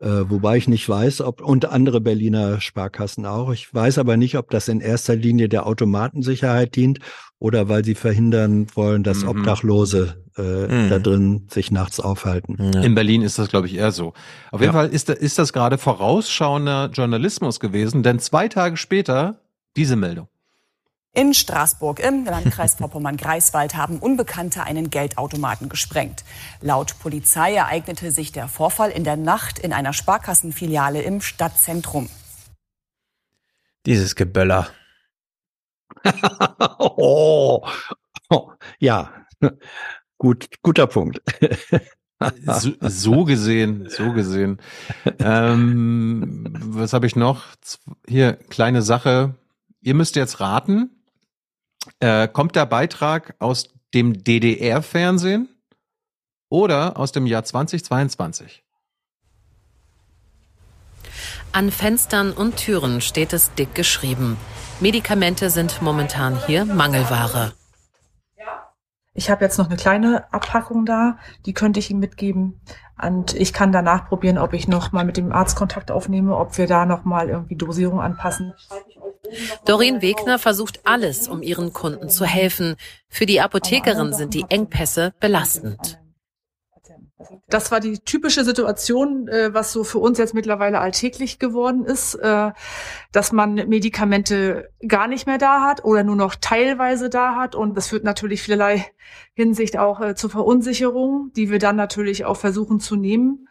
Wobei 0.01 0.55
ich 0.55 0.69
nicht 0.69 0.87
weiß, 0.87 1.19
ob, 1.19 1.41
und 1.41 1.65
andere 1.65 1.99
Berliner 1.99 2.61
Sparkassen 2.61 3.25
auch. 3.25 3.51
Ich 3.51 3.73
weiß 3.73 3.97
aber 3.97 4.15
nicht, 4.15 4.37
ob 4.37 4.49
das 4.49 4.69
in 4.69 4.79
erster 4.79 5.13
Linie 5.13 5.49
der 5.49 5.65
Automatensicherheit 5.67 6.73
dient 6.77 6.99
oder 7.37 7.67
weil 7.67 7.83
sie 7.83 7.95
verhindern 7.95 8.67
wollen, 8.75 9.03
dass 9.03 9.23
Mhm. 9.23 9.27
Obdachlose 9.27 10.23
äh, 10.37 10.67
Mhm. 10.85 10.89
da 10.89 10.99
drin 10.99 11.47
sich 11.51 11.69
nachts 11.71 11.99
aufhalten. 11.99 12.55
In 12.81 12.95
Berlin 12.95 13.21
ist 13.23 13.39
das, 13.39 13.49
glaube 13.49 13.67
ich, 13.67 13.75
eher 13.75 13.91
so. 13.91 14.13
Auf 14.51 14.61
jeden 14.61 14.73
Ja. 14.73 14.79
Fall 14.79 14.87
ist, 14.87 15.09
da- 15.09 15.13
ist 15.13 15.37
das 15.37 15.51
gerade 15.51 15.77
vorausschauender 15.77 16.91
Journalismus 16.93 17.59
gewesen, 17.59 18.01
denn 18.01 18.19
zwei 18.19 18.47
Tage 18.47 18.77
später 18.77 19.41
diese 19.75 19.97
Meldung. 19.97 20.29
In 21.11 21.33
Straßburg 21.33 21.99
im 21.99 22.23
Landkreis 22.25 22.75
Vorpommern-Greifswald 22.75 23.75
haben 23.75 23.97
Unbekannte 23.97 24.63
einen 24.63 24.91
Geldautomaten 24.91 25.67
gesprengt. 25.67 26.23
Laut 26.61 26.99
Polizei 26.99 27.55
ereignete 27.55 28.11
sich 28.11 28.31
der 28.31 28.47
Vorfall 28.47 28.91
in 28.91 29.03
der 29.03 29.17
Nacht 29.17 29.57
in 29.57 29.73
einer 29.73 29.91
Sparkassenfiliale 29.91 31.01
im 31.01 31.21
Stadtzentrum. 31.21 32.09
Dieses 33.87 34.15
Geböller. 34.15 34.69
oh, 36.77 37.67
oh, 38.29 38.51
ja, 38.77 39.11
gut, 40.19 40.47
guter 40.61 40.85
Punkt. 40.85 41.21
So, 42.45 42.71
so 42.81 43.23
gesehen, 43.23 43.89
so 43.89 44.11
gesehen. 44.11 44.61
Ähm, 45.19 46.45
was 46.51 46.91
habe 46.91 47.07
ich 47.07 47.15
noch? 47.15 47.45
Hier, 48.05 48.33
kleine 48.33 48.81
Sache. 48.81 49.35
Ihr 49.81 49.93
müsst 49.93 50.17
jetzt 50.17 50.41
raten. 50.41 50.98
Äh, 51.99 52.27
kommt 52.27 52.55
der 52.55 52.65
Beitrag 52.65 53.35
aus 53.39 53.69
dem 53.93 54.23
DDR-Fernsehen 54.23 55.49
oder 56.49 56.97
aus 56.97 57.11
dem 57.11 57.25
Jahr 57.25 57.43
2022? 57.43 58.63
An 61.51 61.71
Fenstern 61.71 62.31
und 62.31 62.57
Türen 62.57 63.01
steht 63.01 63.33
es 63.33 63.53
dick 63.55 63.73
geschrieben. 63.73 64.37
Medikamente 64.79 65.49
sind 65.49 65.81
momentan 65.81 66.37
hier 66.45 66.63
Mangelware. 66.63 67.53
Ich 69.15 69.29
habe 69.29 69.43
jetzt 69.43 69.57
noch 69.57 69.65
eine 69.65 69.75
kleine 69.75 70.31
Abpackung 70.31 70.85
da, 70.85 71.17
die 71.45 71.53
könnte 71.53 71.79
ich 71.79 71.89
ihm 71.89 71.99
mitgeben. 71.99 72.61
Und 73.01 73.33
ich 73.33 73.53
kann 73.53 73.71
danach 73.71 74.09
probieren, 74.09 74.37
ob 74.37 74.53
ich 74.53 74.67
noch 74.67 74.91
mal 74.91 75.05
mit 75.05 75.17
dem 75.17 75.31
Arzt 75.31 75.55
Kontakt 75.55 75.91
aufnehme, 75.91 76.35
ob 76.35 76.57
wir 76.57 76.67
da 76.67 76.85
noch 76.85 77.05
mal 77.05 77.29
irgendwie 77.29 77.55
Dosierung 77.55 78.01
anpassen. 78.01 78.53
Doreen 79.65 80.01
Wegner 80.01 80.39
versucht 80.39 80.81
alles, 80.85 81.27
um 81.27 81.41
ihren 81.41 81.71
Kunden 81.71 82.09
zu 82.09 82.25
helfen. 82.25 82.75
Für 83.07 83.25
die 83.25 83.41
Apothekerin 83.41 84.13
sind 84.13 84.33
die 84.33 84.45
Engpässe 84.49 85.13
belastend. 85.19 85.99
Das 87.49 87.71
war 87.71 87.79
die 87.79 87.99
typische 87.99 88.43
Situation, 88.43 89.27
äh, 89.27 89.53
was 89.53 89.71
so 89.73 89.83
für 89.83 89.97
uns 89.99 90.17
jetzt 90.17 90.33
mittlerweile 90.33 90.79
alltäglich 90.79 91.39
geworden 91.39 91.83
ist, 91.85 92.15
äh, 92.15 92.51
dass 93.11 93.31
man 93.31 93.55
Medikamente 93.55 94.69
gar 94.87 95.07
nicht 95.07 95.25
mehr 95.27 95.37
da 95.37 95.61
hat 95.61 95.83
oder 95.83 96.03
nur 96.03 96.15
noch 96.15 96.35
teilweise 96.35 97.09
da 97.09 97.35
hat. 97.35 97.55
Und 97.55 97.75
das 97.75 97.87
führt 97.87 98.03
natürlich 98.03 98.41
vielerlei 98.43 98.85
Hinsicht 99.33 99.77
auch 99.77 99.99
äh, 100.01 100.15
zur 100.15 100.29
Verunsicherung, 100.29 101.31
die 101.35 101.49
wir 101.49 101.59
dann 101.59 101.75
natürlich 101.75 102.25
auch 102.25 102.37
versuchen 102.37 102.79
zu 102.79 102.95
nehmen. 102.95 103.47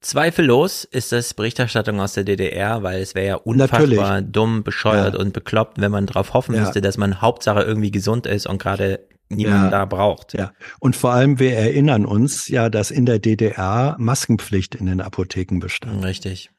Zweifellos 0.00 0.84
ist 0.84 1.12
das 1.12 1.34
Berichterstattung 1.34 2.00
aus 2.00 2.14
der 2.14 2.24
DDR, 2.24 2.82
weil 2.82 3.02
es 3.02 3.14
wäre 3.14 3.26
ja 3.26 3.34
unfassbar 3.34 3.80
Natürlich. 4.20 4.32
dumm, 4.32 4.62
bescheuert 4.62 5.12
Ja. 5.12 5.20
und 5.20 5.34
bekloppt, 5.34 5.78
wenn 5.78 5.90
man 5.92 6.06
darauf 6.06 6.32
hoffen 6.32 6.54
Ja. 6.54 6.62
müsste, 6.62 6.80
dass 6.80 6.96
man 6.96 7.20
Hauptsache 7.20 7.60
irgendwie 7.62 7.90
gesund 7.90 8.26
ist 8.26 8.46
und 8.46 8.56
gerade 8.62 9.00
niemanden 9.30 9.64
Ja. 9.64 9.70
da 9.70 9.84
braucht. 9.86 10.34
Ja, 10.34 10.52
und 10.78 10.96
vor 10.96 11.12
allem, 11.12 11.38
wir 11.38 11.56
erinnern 11.56 12.04
uns 12.04 12.48
ja, 12.48 12.68
dass 12.68 12.90
in 12.90 13.06
der 13.06 13.18
DDR 13.18 13.96
Maskenpflicht 13.98 14.74
in 14.74 14.86
den 14.86 15.00
Apotheken 15.00 15.58
bestand. 15.60 16.04
Richtig. 16.04 16.50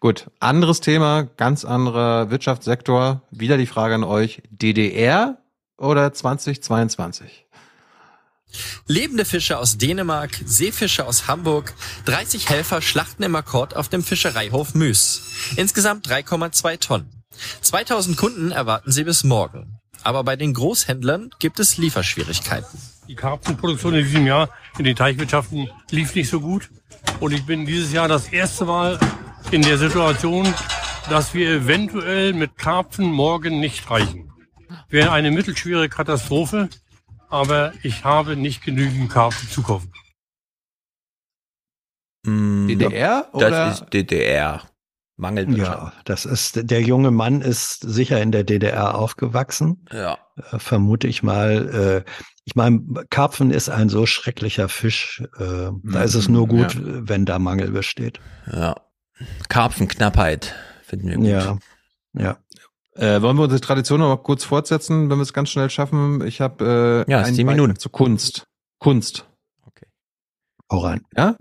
Gut, 0.00 0.30
anderes 0.38 0.80
Thema, 0.80 1.24
ganz 1.24 1.64
anderer 1.64 2.30
Wirtschaftssektor. 2.30 3.22
Wieder 3.32 3.56
die 3.56 3.66
Frage 3.66 3.96
an 3.96 4.04
euch, 4.04 4.42
DDR 4.50 5.38
oder 5.76 6.12
2022? 6.12 7.46
Lebende 8.86 9.24
Fische 9.24 9.58
aus 9.58 9.76
Dänemark, 9.76 10.30
Seefische 10.44 11.04
aus 11.06 11.26
Hamburg, 11.26 11.74
30 12.06 12.48
Helfer 12.48 12.80
schlachten 12.80 13.22
im 13.22 13.34
Akkord 13.34 13.76
auf 13.76 13.88
dem 13.88 14.02
Fischereihof 14.02 14.74
Müs. 14.74 15.54
Insgesamt 15.56 16.08
3,2 16.08 16.78
Tonnen. 16.78 17.24
2000 17.60 18.16
Kunden 18.16 18.50
erwarten 18.50 18.90
sie 18.90 19.04
bis 19.04 19.22
morgen. 19.24 19.77
Aber 20.04 20.24
bei 20.24 20.36
den 20.36 20.54
Großhändlern 20.54 21.30
gibt 21.38 21.60
es 21.60 21.76
Lieferschwierigkeiten. 21.76 22.78
Die 23.08 23.14
Karpfenproduktion 23.14 23.94
in 23.94 24.04
diesem 24.04 24.26
Jahr 24.26 24.50
in 24.78 24.84
den 24.84 24.96
Teichwirtschaften 24.96 25.70
lief 25.90 26.14
nicht 26.14 26.28
so 26.28 26.40
gut. 26.40 26.70
Und 27.20 27.32
ich 27.32 27.46
bin 27.46 27.66
dieses 27.66 27.92
Jahr 27.92 28.08
das 28.08 28.28
erste 28.28 28.64
Mal 28.64 28.98
in 29.50 29.62
der 29.62 29.78
Situation, 29.78 30.46
dass 31.08 31.34
wir 31.34 31.50
eventuell 31.50 32.34
mit 32.34 32.58
Karpfen 32.58 33.06
morgen 33.06 33.60
nicht 33.60 33.90
reichen. 33.90 34.30
Wäre 34.88 35.12
eine 35.12 35.30
mittelschwere 35.30 35.88
Katastrophe, 35.88 36.68
aber 37.28 37.72
ich 37.82 38.04
habe 38.04 38.36
nicht 38.36 38.62
genügend 38.62 39.10
Karpfen 39.10 39.48
zu 39.48 39.62
kaufen. 39.62 39.92
DDR 42.26 43.28
oder? 43.32 43.50
Das 43.50 43.80
ist 43.80 43.92
DDR. 43.92 44.62
Mangelwirtschaft. 45.18 45.94
Ja, 45.94 46.00
das 46.04 46.24
ist, 46.24 46.70
der 46.70 46.80
junge 46.82 47.10
Mann 47.10 47.42
ist 47.42 47.80
sicher 47.80 48.22
in 48.22 48.32
der 48.32 48.44
DDR 48.44 48.94
aufgewachsen. 48.96 49.84
Ja. 49.92 50.16
Äh, 50.52 50.58
vermute 50.58 51.06
ich 51.08 51.22
mal. 51.22 52.04
Äh, 52.06 52.10
ich 52.44 52.54
meine, 52.54 52.80
Karpfen 53.10 53.50
ist 53.50 53.68
ein 53.68 53.88
so 53.90 54.06
schrecklicher 54.06 54.68
Fisch. 54.68 55.22
Äh, 55.38 55.70
da 55.84 56.02
ist 56.02 56.14
es 56.14 56.28
nur 56.28 56.46
gut, 56.48 56.74
Ja. 56.74 56.80
wenn 56.82 57.26
da 57.26 57.38
Mangel 57.38 57.70
besteht. 57.72 58.20
Ja. 58.50 58.76
Karpfenknappheit 59.48 60.54
finden 60.82 61.08
wir 61.08 61.16
gut. 61.16 61.26
Ja. 61.26 61.58
Ja. 62.14 62.38
Äh, 62.94 63.22
wollen 63.22 63.36
wir 63.36 63.44
unsere 63.44 63.60
Tradition 63.60 64.00
noch 64.00 64.08
mal 64.08 64.22
kurz 64.22 64.44
fortsetzen, 64.44 65.10
wenn 65.10 65.18
wir 65.18 65.22
es 65.22 65.32
ganz 65.32 65.50
schnell 65.50 65.70
schaffen? 65.70 66.24
Ich 66.26 66.40
habe 66.40 67.04
äh, 67.08 67.10
Ja, 67.10 67.24
zehn 67.24 67.46
Minuten. 67.46 67.76
zu 67.76 67.90
Kunst. 67.90 68.46
Kunst. 68.78 69.24
Hau 70.70 70.78
rein. 70.78 71.00
Ja? 71.16 71.36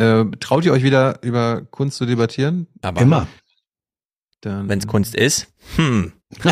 Äh, 0.00 0.24
traut 0.40 0.64
ihr 0.64 0.72
euch 0.72 0.82
wieder 0.82 1.22
über 1.22 1.62
Kunst 1.70 1.98
zu 1.98 2.06
debattieren? 2.06 2.66
Aber 2.82 3.00
Immer. 3.00 3.26
Wenn 4.42 4.78
es 4.78 4.86
Kunst 4.86 5.14
ist. 5.14 5.48
Hm. 5.76 6.12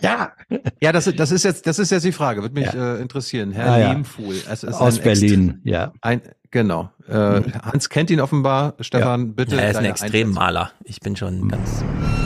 ja. 0.00 0.32
Ja, 0.80 0.92
das, 0.92 1.10
das 1.16 1.32
ist 1.32 1.42
jetzt, 1.44 1.66
das 1.66 1.78
ist 1.80 1.90
jetzt 1.90 2.04
die 2.04 2.12
Frage. 2.12 2.42
Würde 2.42 2.54
mich 2.54 2.72
äh, 2.72 3.00
interessieren. 3.00 3.50
Herr 3.52 3.72
Ah, 3.72 3.78
ja. 3.78 3.92
Lehmfuhl. 3.92 4.36
Es 4.48 4.62
ist 4.62 4.74
Aus 4.74 4.98
ein 4.98 5.02
Berlin, 5.04 5.60
ja. 5.64 5.92
Ein, 6.00 6.22
genau. 6.52 6.90
Äh, 7.08 7.42
Hans 7.62 7.88
kennt 7.88 8.10
ihn 8.10 8.20
offenbar. 8.20 8.74
Stefan, 8.80 9.34
bitte. 9.34 9.60
er 9.60 9.70
ist 9.70 9.76
ein 9.78 9.84
Extremmaler. 9.86 10.70
Ich 10.84 11.00
bin 11.00 11.16
schon 11.16 11.48
ganz. 11.48 11.82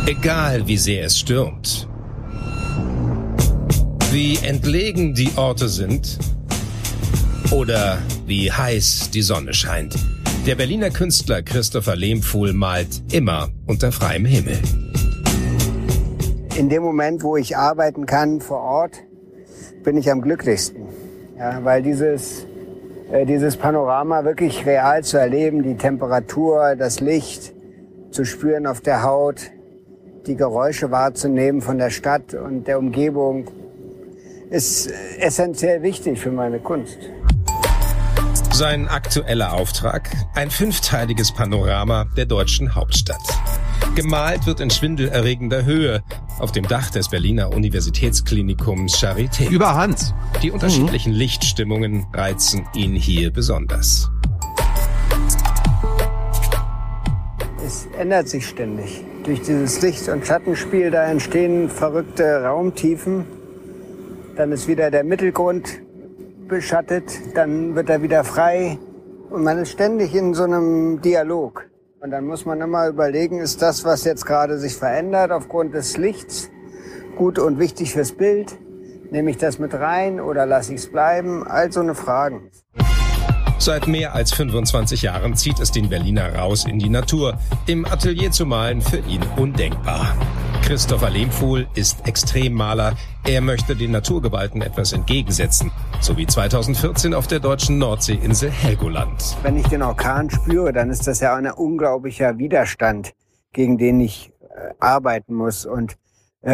Egal 0.07 0.67
wie 0.67 0.77
sehr 0.77 1.07
es 1.07 1.19
stürmt. 1.19 1.89
Wie 4.11 4.37
entlegen 4.43 5.15
die 5.15 5.31
Orte 5.37 5.69
sind. 5.69 6.19
Oder 7.51 7.99
wie 8.27 8.51
heiß 8.53 9.11
die 9.11 9.23
Sonne 9.23 9.55
scheint. 9.55 9.95
Der 10.47 10.55
Berliner 10.55 10.91
Künstler 10.91 11.43
Christopher 11.43 11.97
Lehmfuhl 11.97 12.53
malt 12.53 13.03
immer 13.11 13.49
unter 13.67 13.91
freiem 13.91 14.25
Himmel. 14.25 14.57
in 16.57 16.69
dem 16.69 16.85
Moment, 16.85 17.25
wo 17.25 17.37
ich 17.37 17.57
arbeiten 17.57 18.07
kann 18.07 18.41
vor 18.41 18.61
Ort, 18.61 19.03
bin 19.83 19.97
ich 19.97 20.11
am 20.11 20.23
glücklichsten. 20.23 20.87
Ja, 21.37 21.65
weil 21.65 21.83
dieses, 21.83 22.47
äh, 23.11 23.27
dieses 23.27 23.57
Panorama 23.57 24.25
wirklich 24.25 24.65
real 24.65 25.03
zu 25.03 25.19
erleben, 25.19 25.65
die 25.65 25.77
Temperatur, 25.77 26.77
das 26.77 27.01
Licht 27.01 27.53
zu 28.12 28.25
spüren 28.25 28.69
auf 28.69 28.81
der 28.81 29.03
Haut, 29.03 29.51
die 30.29 30.37
Geräusche 30.37 30.93
wahrzunehmen 30.93 31.61
von 31.61 31.79
der 31.79 31.91
Stadt 31.91 32.35
und 32.35 32.69
der 32.69 32.79
Umgebung, 32.79 33.49
ist 34.51 34.87
äh, 34.87 34.93
essentiell 35.19 35.83
wichtig 35.83 36.21
für 36.21 36.31
meine 36.31 36.61
Kunst. 36.61 36.99
Sein 38.56 38.89
aktueller 38.89 39.53
Auftrag? 39.53 40.08
Ein 40.35 40.51
fünfteiliges 40.51 41.31
Panorama 41.31 42.06
der 42.17 42.24
deutschen 42.24 42.74
Hauptstadt. 42.74 43.21
Gemalt 43.94 44.47
wird 44.47 44.60
in 44.60 44.71
schwindelerregender 44.71 45.67
Höhe 45.67 46.03
auf 46.39 46.53
dem 46.53 46.67
Dach 46.67 46.89
des 46.89 47.10
Berliner 47.10 47.55
Universitätsklinikums 47.55 48.94
Charité. 48.94 49.51
Über 49.51 49.74
Hans. 49.74 50.15
Die 50.42 50.51
unterschiedlichen 50.51 51.12
Lichtstimmungen 51.12 52.06
reizen 52.15 52.67
ihn 52.74 52.94
hier 52.94 53.31
besonders. 53.31 54.10
Es 57.62 57.89
ändert 57.99 58.31
sich 58.31 58.49
ständig. 58.49 59.05
Durch 59.24 59.42
dieses 59.42 59.83
Licht- 59.83 60.08
und 60.08 60.26
Schattenspiel, 60.26 60.90
da 60.90 61.05
entstehen 61.05 61.69
verrückte 61.69 62.42
Raumtiefen. 62.42 63.26
Dann 64.35 64.51
ist 64.51 64.67
wieder 64.67 64.90
der 64.90 65.05
Mittelgrund 65.05 65.86
beschattet, 66.49 67.21
dann 67.35 67.75
wird 67.75 67.91
er 67.91 68.03
wieder 68.03 68.25
frei. 68.25 68.79
Und 69.31 69.45
man 69.45 69.59
ist 69.59 69.71
ständig 69.71 70.15
in 70.15 70.35
so 70.35 70.45
einem 70.45 71.01
Dialog. 71.01 71.67
Und 72.01 72.11
dann 72.11 72.27
muss 72.27 72.47
man 72.47 72.61
immer 72.61 72.89
überlegen, 72.89 73.41
ist 73.41 73.62
das, 73.62 73.85
was 73.85 74.05
jetzt 74.05 74.27
gerade 74.27 74.59
sich 74.59 74.77
verändert 74.77 75.33
aufgrund 75.33 75.75
des 75.75 75.97
Lichts, 75.97 76.51
gut 77.17 77.39
und 77.39 77.59
wichtig 77.59 77.93
fürs 77.93 78.12
Bild? 78.12 78.57
Nehme 79.11 79.31
ich 79.31 79.39
das 79.39 79.59
mit 79.59 79.75
rein 79.75 80.21
oder 80.21 80.47
lasse 80.47 80.75
ich 80.75 80.81
es 80.81 80.91
bleiben? 80.91 81.47
All 81.47 81.73
so 81.73 81.81
eine 81.81 81.95
Fragen. 81.95 82.51
Seit 83.58 83.89
mehr 83.89 84.15
als 84.15 84.35
25 84.35 85.03
Jahren 85.03 85.35
zieht 85.35 85.58
es 85.60 85.72
den 85.72 85.89
Berliner 85.89 86.35
raus 86.35 86.67
in 86.67 86.78
die 86.78 86.90
Natur. 86.90 87.39
Im 87.67 87.87
Atelier 87.87 88.31
zu 88.31 88.44
malen 88.44 88.83
für 88.83 88.99
ihn 88.99 89.22
undenkbar. 89.37 90.15
Christopher 90.62 91.08
Lehmfuhl 91.08 91.67
ist 91.74 92.06
Extremmaler. 92.06 92.97
Er 93.24 93.40
möchte 93.40 93.74
den 93.74 93.92
Naturgewalten 93.92 94.60
etwas 94.60 94.92
entgegensetzen. 94.92 95.72
So 96.01 96.17
wie 96.19 96.26
2014 96.26 97.15
auf 97.15 97.28
der 97.28 97.40
deutschen 97.40 97.78
Nordseeinsel 97.78 98.51
Helgoland. 98.51 99.37
Wenn 99.42 99.56
ich 99.56 99.67
den 99.69 99.83
Orkan 99.83 100.28
spüre, 100.28 100.72
dann 100.72 100.90
ist 100.90 101.06
das 101.06 101.21
ja 101.21 101.35
ein 101.35 101.51
unglaublicher 101.51 102.37
Widerstand, 102.37 103.15
gegen 103.53 103.78
den 103.78 104.01
ich 104.01 104.33
äh, 104.40 104.74
arbeiten 104.81 105.35
muss. 105.35 105.65
Und 105.65 105.97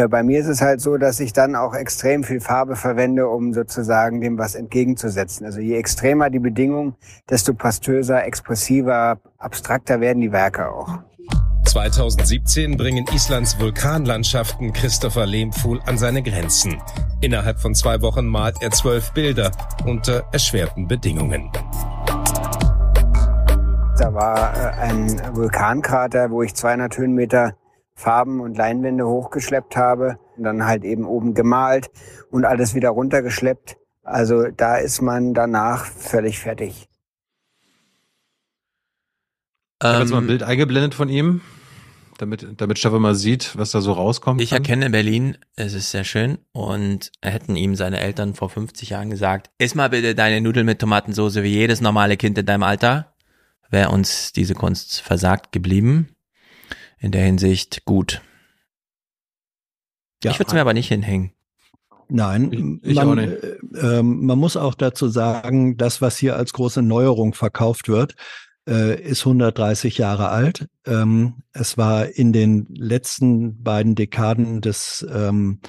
bei 0.09 0.23
mir 0.23 0.39
ist 0.39 0.47
es 0.47 0.61
halt 0.61 0.81
so, 0.81 0.97
dass 0.97 1.19
ich 1.19 1.33
dann 1.33 1.55
auch 1.55 1.75
extrem 1.75 2.23
viel 2.23 2.39
Farbe 2.39 2.75
verwende, 2.75 3.27
um 3.27 3.53
sozusagen 3.53 4.21
dem 4.21 4.39
was 4.39 4.55
entgegenzusetzen. 4.55 5.45
Also 5.45 5.59
je 5.59 5.75
extremer 5.75 6.31
die 6.31 6.39
Bedingungen, 6.39 6.95
desto 7.29 7.53
pastöser, 7.53 8.25
expressiver, 8.25 9.19
abstrakter 9.37 10.01
werden 10.01 10.21
die 10.21 10.31
Werke 10.31 10.67
auch. 10.69 10.97
2017 11.65 12.75
bringen 12.75 13.05
Islands 13.13 13.59
Vulkanlandschaften 13.59 14.73
Christopher 14.73 15.25
Lehmfuhl 15.25 15.79
an 15.85 15.97
seine 15.97 16.23
Grenzen. 16.23 16.81
Innerhalb 17.21 17.59
von 17.59 17.75
zwei 17.75 18.01
Wochen 18.01 18.25
malt 18.25 18.57
er 18.61 18.71
zwölf 18.71 19.11
Bilder 19.13 19.51
unter 19.85 20.23
erschwerten 20.31 20.87
Bedingungen. 20.87 21.51
Da 23.97 24.13
war 24.13 24.53
äh, 24.55 24.71
ein 24.81 25.35
Vulkankrater, 25.35 26.31
wo 26.31 26.41
ich 26.41 26.55
200 26.55 26.97
Höhenmeter 26.97 27.53
Farben 28.03 28.41
und 28.41 28.57
Leinwände 28.57 29.07
hochgeschleppt 29.07 29.75
habe 29.77 30.19
und 30.37 30.43
dann 30.43 30.65
halt 30.65 30.83
eben 30.83 31.05
oben 31.05 31.33
gemalt 31.33 31.89
und 32.29 32.45
alles 32.45 32.75
wieder 32.75 32.89
runtergeschleppt. 32.89 33.77
Also 34.03 34.49
da 34.49 34.75
ist 34.75 35.01
man 35.01 35.33
danach 35.33 35.85
völlig 35.85 36.39
fertig. 36.39 36.89
Ich 39.81 39.87
habe 39.87 39.99
jetzt 39.99 40.11
mal 40.11 40.17
ein 40.17 40.23
Ähm, 40.23 40.27
Bild 40.27 40.43
eingeblendet 40.43 40.93
von 40.93 41.09
ihm, 41.09 41.41
damit, 42.17 42.47
damit 42.57 42.79
Stefan 42.79 43.01
mal 43.01 43.15
sieht, 43.15 43.57
was 43.57 43.71
da 43.71 43.81
so 43.81 43.93
rauskommt. 43.93 44.41
Ich 44.41 44.51
erkenne 44.51 44.89
Berlin, 44.89 45.37
es 45.55 45.73
ist 45.73 45.91
sehr 45.91 46.03
schön 46.03 46.37
und 46.51 47.11
hätten 47.21 47.55
ihm 47.55 47.75
seine 47.75 47.99
Eltern 47.99 48.33
vor 48.33 48.49
50 48.49 48.89
Jahren 48.89 49.09
gesagt, 49.09 49.49
iss 49.57 49.75
mal 49.75 49.89
bitte 49.89 50.15
deine 50.15 50.41
Nudeln 50.41 50.65
mit 50.65 50.79
Tomatensauce 50.79 51.35
wie 51.37 51.53
jedes 51.53 51.81
normale 51.81 52.17
Kind 52.17 52.37
in 52.37 52.45
deinem 52.45 52.63
Alter, 52.63 53.13
wäre 53.69 53.89
uns 53.89 54.31
diese 54.31 54.53
Kunst 54.53 55.01
versagt 55.01 55.51
geblieben. 55.51 56.09
In 57.03 57.11
der 57.11 57.25
Hinsicht 57.25 57.83
gut. 57.83 58.21
Ja. 60.23 60.31
ich 60.31 60.39
würde 60.39 60.47
es 60.47 60.53
mir 60.53 60.61
aber 60.61 60.73
nicht 60.73 60.87
hinhängen. 60.87 61.33
Nein, 62.07 62.79
Ich- 62.81 62.91
ich 62.91 62.95
man, 62.95 63.07
auch 63.09 63.15
nicht. 63.15 63.43
äh, 63.43 63.57
ähm, 63.99 64.25
man 64.25 64.39
muss 64.39 64.55
auch 64.55 64.73
dazu 64.73 65.09
sagen, 65.09 65.75
das, 65.75 66.01
was 66.01 66.17
hier 66.17 66.37
als 66.37 66.53
große 66.53 66.81
Neuerung 66.81 67.33
verkauft 67.33 67.89
wird, 67.89 68.15
äh, 68.69 69.01
ist 69.01 69.25
130 69.25 69.97
Jahre 69.97 70.29
alt. 70.29 70.69
Ähm, 70.85 71.43
es 71.51 71.77
war 71.77 72.07
in 72.07 72.31
den 72.31 72.67
letzten 72.73 73.61
beiden 73.63 73.95
Dekaden 73.95 74.61
des 74.61 75.05
ähm, 75.13 75.59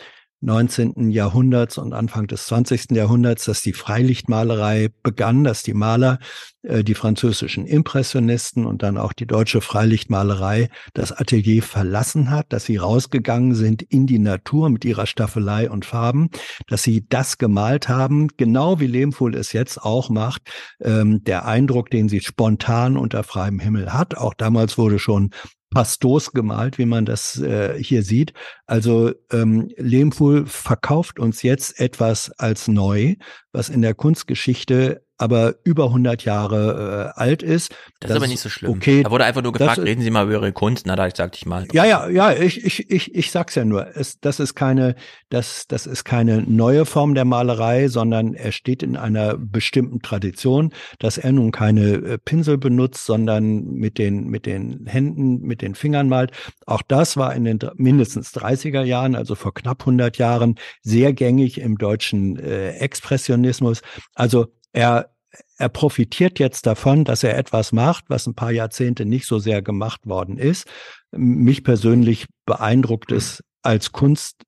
19. 0.44 1.10
Jahrhunderts 1.10 1.78
und 1.78 1.94
Anfang 1.94 2.26
des 2.26 2.46
20. 2.46 2.90
Jahrhunderts, 2.90 3.46
dass 3.46 3.62
die 3.62 3.72
Freilichtmalerei 3.72 4.90
begann, 5.02 5.42
dass 5.42 5.62
die 5.62 5.72
Maler, 5.74 6.18
äh, 6.62 6.84
die 6.84 6.94
französischen 6.94 7.66
Impressionisten 7.66 8.66
und 8.66 8.82
dann 8.82 8.98
auch 8.98 9.12
die 9.14 9.26
deutsche 9.26 9.60
Freilichtmalerei 9.60 10.68
das 10.92 11.12
Atelier 11.12 11.62
verlassen 11.62 12.30
hat, 12.30 12.46
dass 12.50 12.64
sie 12.64 12.76
rausgegangen 12.76 13.54
sind 13.54 13.82
in 13.82 14.06
die 14.06 14.18
Natur 14.18 14.68
mit 14.68 14.84
ihrer 14.84 15.06
Staffelei 15.06 15.70
und 15.70 15.86
Farben, 15.86 16.28
dass 16.66 16.82
sie 16.82 17.06
das 17.08 17.38
gemalt 17.38 17.88
haben, 17.88 18.28
genau 18.36 18.80
wie 18.80 18.86
Lehmfuhl 18.86 19.34
es 19.34 19.52
jetzt 19.52 19.82
auch 19.82 20.10
macht. 20.10 20.42
Ähm, 20.82 21.24
der 21.24 21.46
Eindruck, 21.46 21.90
den 21.90 22.08
sie 22.08 22.20
spontan 22.20 22.96
unter 22.98 23.24
freiem 23.24 23.58
Himmel 23.58 23.94
hat, 23.94 24.16
auch 24.16 24.34
damals 24.34 24.76
wurde 24.76 24.98
schon 24.98 25.30
pastos 25.74 26.32
gemalt, 26.32 26.78
wie 26.78 26.86
man 26.86 27.04
das 27.04 27.38
äh, 27.38 27.76
hier 27.82 28.02
sieht. 28.02 28.32
Also 28.66 29.12
ähm, 29.30 29.68
Lehmfuhl 29.76 30.46
verkauft 30.46 31.18
uns 31.18 31.42
jetzt 31.42 31.78
etwas 31.78 32.30
als 32.38 32.68
neu, 32.68 33.16
was 33.52 33.68
in 33.68 33.82
der 33.82 33.94
Kunstgeschichte 33.94 35.03
aber 35.16 35.54
über 35.64 35.86
100 35.86 36.24
Jahre 36.24 37.12
äh, 37.16 37.20
alt 37.20 37.42
ist. 37.42 37.74
Das, 38.00 38.10
ist 38.10 38.16
aber 38.16 38.26
nicht 38.26 38.40
so 38.40 38.48
schlimm. 38.48 38.72
Okay, 38.72 39.02
da 39.02 39.10
wurde 39.10 39.24
einfach 39.24 39.42
nur 39.42 39.52
das 39.52 39.60
gefragt, 39.60 39.78
reden 39.78 40.02
Sie 40.02 40.10
mal 40.10 40.24
über 40.24 40.34
Ihre 40.34 40.52
Kunst. 40.52 40.86
Na, 40.86 40.96
da 40.96 41.08
sagte 41.14 41.38
ich 41.38 41.46
mal. 41.46 41.66
ja, 41.72 41.84
ja, 41.84 42.08
ja, 42.08 42.32
ich, 42.32 42.64
ich, 42.64 42.90
ich, 42.90 43.14
ich 43.14 43.30
sag's 43.30 43.54
ja 43.54 43.64
nur. 43.64 43.96
Es, 43.96 44.18
das 44.20 44.40
ist 44.40 44.54
keine, 44.54 44.96
das, 45.30 45.66
das 45.68 45.86
ist 45.86 46.04
keine 46.04 46.42
neue 46.42 46.84
Form 46.84 47.14
der 47.14 47.24
Malerei, 47.24 47.88
sondern 47.88 48.34
er 48.34 48.52
steht 48.52 48.82
in 48.82 48.96
einer 48.96 49.36
bestimmten 49.38 50.02
Tradition, 50.02 50.72
dass 50.98 51.16
er 51.18 51.32
nun 51.32 51.52
keine 51.52 51.92
äh, 51.92 52.18
Pinsel 52.18 52.58
benutzt, 52.58 53.06
sondern 53.06 53.64
mit 53.64 53.98
den, 53.98 54.26
mit 54.26 54.46
den 54.46 54.86
Händen, 54.86 55.40
mit 55.42 55.62
den 55.62 55.76
Fingern 55.76 56.08
malt. 56.08 56.32
Auch 56.66 56.82
das 56.82 57.16
war 57.16 57.34
in 57.34 57.44
den 57.44 57.60
mindestens 57.76 58.34
30er 58.34 58.82
Jahren, 58.82 59.14
also 59.14 59.36
vor 59.36 59.54
knapp 59.54 59.82
100 59.82 60.18
Jahren, 60.18 60.56
sehr 60.82 61.12
gängig 61.12 61.60
im 61.60 61.78
deutschen 61.78 62.36
äh, 62.38 62.70
Expressionismus. 62.78 63.82
Also 64.14 64.48
er, 64.74 65.10
er 65.56 65.68
profitiert 65.70 66.38
jetzt 66.38 66.66
davon, 66.66 67.04
dass 67.04 67.22
er 67.22 67.38
etwas 67.38 67.72
macht, 67.72 68.04
was 68.08 68.26
ein 68.26 68.34
paar 68.34 68.50
Jahrzehnte 68.50 69.06
nicht 69.06 69.26
so 69.26 69.38
sehr 69.38 69.62
gemacht 69.62 70.06
worden 70.06 70.36
ist. 70.36 70.66
Mich 71.12 71.64
persönlich 71.64 72.26
beeindruckt 72.44 73.12
es 73.12 73.42
als 73.62 73.92
Kunst 73.92 74.42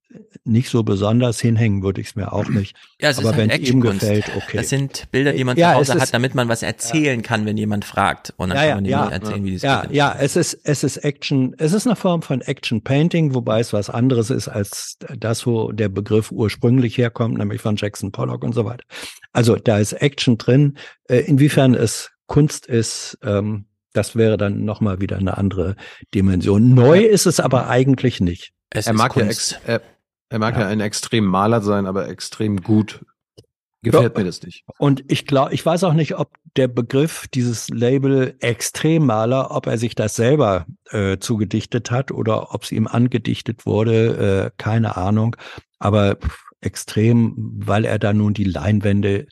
nicht 0.45 0.69
so 0.71 0.83
besonders 0.83 1.41
hinhängen 1.41 1.83
würde 1.83 2.01
ich 2.01 2.09
es 2.09 2.17
mir 2.17 2.33
auch 2.33 2.49
nicht. 2.49 2.75
Ja, 3.01 3.11
es 3.11 3.19
Aber 3.19 3.31
ist 3.33 3.37
wenn 3.37 3.51
halt 3.51 3.63
es 3.63 3.69
ihm 3.69 3.81
gefällt, 3.83 4.31
okay. 4.37 4.57
Das 4.57 4.71
sind 4.71 5.11
Bilder, 5.11 5.35
die 5.35 5.45
man 5.45 5.57
Ja, 5.59 5.75
zu 5.75 5.81
es 5.83 5.89
Hause 5.91 5.99
ist- 5.99 6.03
hat, 6.05 6.15
damit 6.15 6.35
man 6.35 6.49
was 6.49 6.63
erzählen 6.63 7.21
kann, 7.23 7.45
wenn 7.45 7.59
jemand 7.59 7.85
fragt. 7.85 8.33
Und 8.39 8.49
dann 8.49 8.57
ja, 8.67 8.75
kann 8.75 8.85
ja, 8.87 8.99
man 9.01 9.09
ja, 9.11 9.15
erzählen, 9.17 9.45
wie 9.45 9.53
das 9.53 9.63
ja, 9.63 9.83
geht. 9.83 9.93
ja, 9.93 10.17
es 10.19 10.35
ist, 10.37 10.59
es 10.65 10.83
ist 10.83 10.97
Action, 10.99 11.55
es 11.59 11.75
ist 11.75 11.87
eine 11.87 11.95
Form 11.97 12.23
von 12.23 12.41
Action 12.41 12.83
Painting, 12.83 13.35
wobei 13.35 13.61
es 13.61 13.75
was 13.75 13.91
anderes 13.91 14.31
ist 14.31 14.49
als 14.49 14.97
das, 15.19 15.47
wo 15.47 15.73
der 15.73 15.91
Begriff 15.91 16.33
ursprünglich 16.33 16.97
herkommt, 16.97 17.37
nämlich 17.37 17.61
von 17.61 17.77
Jackson 17.77 18.13
Pollock 18.13 18.43
und 18.43 18.55
so 18.55 18.65
weiter. 18.65 18.85
Also 19.33 19.57
da 19.57 19.79
ist 19.79 19.93
Action 19.93 20.39
drin. 20.39 20.79
Äh, 21.09 21.19
Inwiefern 21.19 21.75
es 21.75 22.13
Kunst 22.27 22.67
ist, 22.67 23.19
ähm, 23.23 23.67
das 23.93 24.17
wäre 24.17 24.37
dann 24.39 24.65
nochmal 24.65 25.01
wieder 25.01 25.17
eine 25.19 25.37
andere 25.39 25.77
Dimension. 26.15 26.75
Neu 26.75 27.01
ist 27.05 27.27
es 27.27 27.41
aber 27.41 27.69
eigentlich 27.69 28.21
nicht. 28.21 28.53
er 28.73 28.93
mag 28.95 29.15
ja, 29.17 29.27
ex, 29.27 29.59
er, 29.67 29.81
er 30.29 30.39
mag 30.39 30.57
ja. 30.57 30.67
ein 30.67 30.81
extrem 30.81 31.25
Maler 31.25 31.61
sein, 31.61 31.87
aber 31.87 32.09
extrem 32.09 32.63
gut 32.63 33.05
gefällt 33.83 34.15
Ja. 34.15 34.19
mir 34.21 34.27
das 34.27 34.43
nicht. 34.43 34.65
Und 34.79 35.05
ich 35.09 35.27
glaube, 35.27 35.55
ich 35.55 35.65
weiß 35.65 35.85
auch 35.85 35.93
nicht, 35.93 36.17
ob 36.19 36.33
der 36.57 36.69
Begriff, 36.69 37.27
dieses 37.33 37.69
Label 37.69 38.35
Extremmaler, 38.41 39.51
ob 39.51 39.67
er 39.67 39.79
sich 39.79 39.95
das 39.95 40.17
selber 40.17 40.67
äh, 40.91 41.19
zugedichtet 41.19 41.91
hat 41.91 42.11
oder 42.11 42.55
ob 42.55 42.65
es 42.65 42.73
ihm 42.73 42.87
angedichtet 42.87 43.67
wurde, 43.67 44.47
äh, 44.47 44.51
keine 44.57 44.97
Ahnung. 44.97 45.37
Aber 45.79 46.17
pff, 46.17 46.45
extrem, 46.61 47.35
weil 47.65 47.85
er 47.85 47.99
da 47.99 48.13
nun 48.13 48.35
die 48.35 48.45
Leinwände 48.45 49.27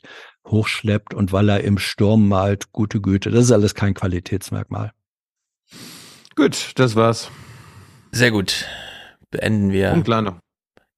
hochschleppt 0.47 1.13
und 1.13 1.33
weil 1.33 1.49
er 1.49 1.63
im 1.63 1.77
Sturm 1.79 2.27
malt, 2.27 2.71
gute 2.71 3.01
Güte. 3.01 3.31
Das 3.31 3.45
ist 3.45 3.51
alles 3.51 3.73
kein 3.73 3.95
Qualitätsmerkmal. 3.95 4.91
Gut, 6.35 6.73
das 6.75 6.95
war's. 6.95 7.31
Sehr 8.11 8.31
gut. 8.31 8.67
Beenden 9.31 9.71
wir 9.71 9.91
Punktlandung. 9.91 10.39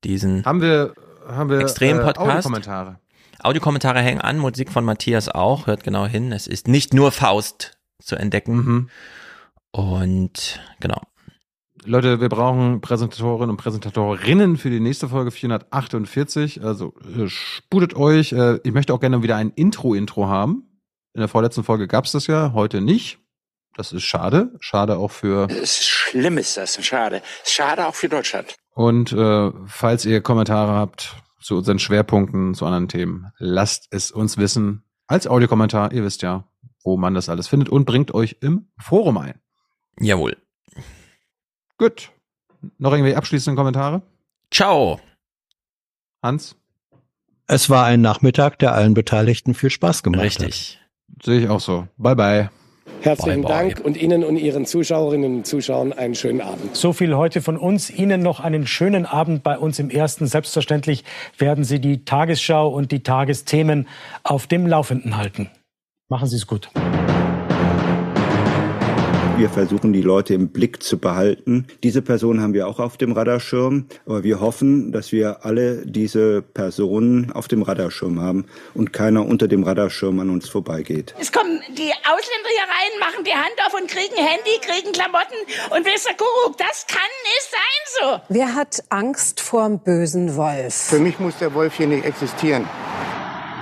Diesen 0.04 0.46
Haben 0.46 0.62
wir, 0.62 0.94
haben 1.28 1.50
wir 1.50 1.60
Extrem-Podcast. 1.60 2.20
Äh, 2.20 2.32
Audiokommentare. 2.32 3.00
Audiokommentare 3.40 4.00
hängen 4.00 4.22
an, 4.22 4.40
Musik 4.40 4.72
von 4.72 4.84
Matthias 4.84 5.30
auch, 5.30 5.68
hört 5.68 5.84
genau 5.84 6.06
hin. 6.06 6.32
Es 6.32 6.48
ist 6.48 6.68
nicht 6.68 6.94
nur 6.94 7.12
Faust 7.12 7.78
zu 8.02 8.16
entdecken. 8.16 8.56
Mhm. 8.56 8.90
Und 9.72 10.60
genau. 10.80 11.02
Leute, 11.86 12.20
wir 12.20 12.30
brauchen 12.30 12.82
Präsentatorinnen 12.82 13.52
und 13.52 13.58
Präsentatorinnen 13.58 14.58
für 14.58 14.70
die 14.70 14.80
nächste 14.80 15.08
Folge 15.08 15.32
448. 15.32 16.64
Also 16.64 16.94
äh, 17.16 17.28
sputet 17.28 17.96
euch. 17.96 18.34
Äh, 18.34 18.60
Ich 18.64 18.74
möchte 18.74 18.94
auch 18.94 19.00
gerne 19.00 19.24
wieder 19.24 19.36
ein 19.36 19.52
Intro-Intro 19.52 20.28
haben. 20.28 20.64
In 21.14 21.22
der 21.22 21.28
vorletzten 21.30 21.64
Folge 21.64 21.88
gab's 21.88 22.12
das 22.12 22.28
ja, 22.28 22.52
heute 22.54 22.82
nicht. 22.82 23.20
Das 23.76 23.94
ist 23.94 24.04
schade. 24.04 24.54
Schade 24.60 24.98
auch 24.98 25.12
für. 25.12 25.48
Es 25.50 25.80
ist 25.80 25.86
schlimm 25.88 26.38
ist 26.38 26.58
das, 26.58 26.84
schade. 26.84 27.22
Schade 27.46 27.88
auch 27.88 27.96
für 27.96 28.10
Deutschland. 28.10 28.56
Und 28.78 29.12
äh, 29.12 29.52
falls 29.66 30.06
ihr 30.06 30.22
Kommentare 30.22 30.74
habt 30.74 31.16
zu 31.42 31.58
unseren 31.58 31.80
Schwerpunkten, 31.80 32.54
zu 32.54 32.64
anderen 32.68 32.88
Themen, 32.88 33.32
lasst 33.40 33.88
es 33.90 34.12
uns 34.12 34.38
wissen. 34.38 34.84
Als 35.08 35.26
Audiokommentar, 35.26 35.94
ihr 35.94 36.04
wisst 36.04 36.22
ja, 36.22 36.48
wo 36.84 36.96
man 36.96 37.16
das 37.16 37.28
alles 37.28 37.48
findet 37.48 37.70
und 37.70 37.86
bringt 37.86 38.14
euch 38.14 38.38
im 38.42 38.68
Forum 38.78 39.18
ein. 39.18 39.42
Jawohl. 40.00 40.38
Gut. 41.80 42.12
Noch 42.78 42.92
irgendwie 42.92 43.16
abschließende 43.16 43.58
Kommentare? 43.58 44.04
Ciao. 44.52 45.00
Hans? 46.22 46.56
Es 47.48 47.72
war 47.72 47.84
ein 47.86 48.02
Nachmittag, 48.02 48.60
der 48.60 48.74
allen 48.74 48.94
Beteiligten 48.94 49.56
viel 49.56 49.72
Spaß 49.72 50.04
gemacht 50.04 50.22
Richtig. 50.22 50.80
Sehe 51.24 51.40
ich 51.40 51.50
auch 51.50 51.62
so. 51.62 51.88
Bye 51.98 52.16
bye. 52.16 52.50
Herzlichen 53.02 53.42
Bye, 53.42 53.54
bye. 53.54 53.70
Dank 53.74 53.86
und 53.86 53.98
Ihnen 53.98 54.24
und 54.24 54.38
Ihren 54.38 54.66
Zuschauerinnen 54.66 55.38
und 55.38 55.48
Zuschauern 55.48 55.94
einen 55.94 56.16
schönen 56.16 56.42
Abend. 56.42 56.76
So 56.76 56.94
viel 56.94 57.16
heute 57.16 57.42
von 57.42 57.58
uns. 57.58 57.90
Ihnen 57.90 58.22
noch 58.22 58.40
einen 58.40 58.68
schönen 58.68 59.06
Abend 59.06 59.44
bei 59.44 59.58
uns 59.58 59.80
im 59.80 59.90
Ersten. 59.90 60.28
Selbstverständlich 60.28 61.04
werden 61.38 61.64
Sie 61.64 61.80
die 61.80 62.06
Tagesschau 62.06 62.70
und 62.70 62.92
die 62.92 63.04
Tagesthemen 63.04 63.88
auf 64.24 64.48
dem 64.48 64.68
Laufenden 64.68 65.18
halten. 65.18 65.50
Machen 66.10 66.28
Sie 66.28 66.38
es 66.38 66.48
gut. 66.48 66.70
Wir 69.38 69.50
versuchen, 69.50 69.94
die 69.94 70.02
Leute 70.02 70.34
im 70.34 70.50
Blick 70.50 70.82
zu 70.82 70.98
behalten. 70.98 71.68
Diese 71.84 72.02
Person 72.02 72.42
haben 72.42 72.56
wir 72.56 72.68
auch 72.68 72.80
auf 72.80 72.98
dem 72.98 73.12
Radarschirm, 73.12 73.86
aber 74.08 74.24
wir 74.24 74.40
hoffen, 74.40 74.92
dass 74.92 75.12
wir 75.12 75.46
alle 75.46 75.86
diese 75.86 76.42
Personen 76.42 77.32
auf 77.32 77.48
dem 77.48 77.62
Radarschirm 77.62 78.20
haben 78.20 78.46
und 78.74 78.94
keiner 78.94 79.28
unter 79.28 79.48
dem 79.48 79.62
Radarschirm 79.62 80.20
an 80.20 80.32
uns 80.32 80.50
vorbeigeht. 80.50 81.14
Es 81.20 81.32
kommen 81.32 81.60
die 81.70 81.92
Ausländer 81.92 82.50
hier 82.50 82.64
rein, 82.64 83.00
machen 83.00 83.24
die 83.24 83.32
Hand 83.32 83.54
auf 83.68 83.80
und 83.80 83.88
kriegen 83.88 84.16
Handy, 84.16 84.58
kriegen 84.60 84.92
Klamotten 84.92 85.38
und 85.70 85.86
ihr, 85.86 86.16
Kuckuck, 86.18 86.58
das 86.58 86.88
kann 86.88 87.00
nicht 87.24 87.52
sein 87.52 87.78
so. 88.02 88.22
Wer 88.30 88.56
hat 88.56 88.84
Angst 88.90 89.40
vorm 89.40 89.78
bösen 89.78 90.36
Wolf? 90.36 90.74
Für 90.74 91.00
mich 91.00 91.20
muss 91.20 91.38
der 91.38 91.54
Wolf 91.54 91.76
hier 91.76 91.88
nicht 91.88 92.06
existieren. 92.06 92.66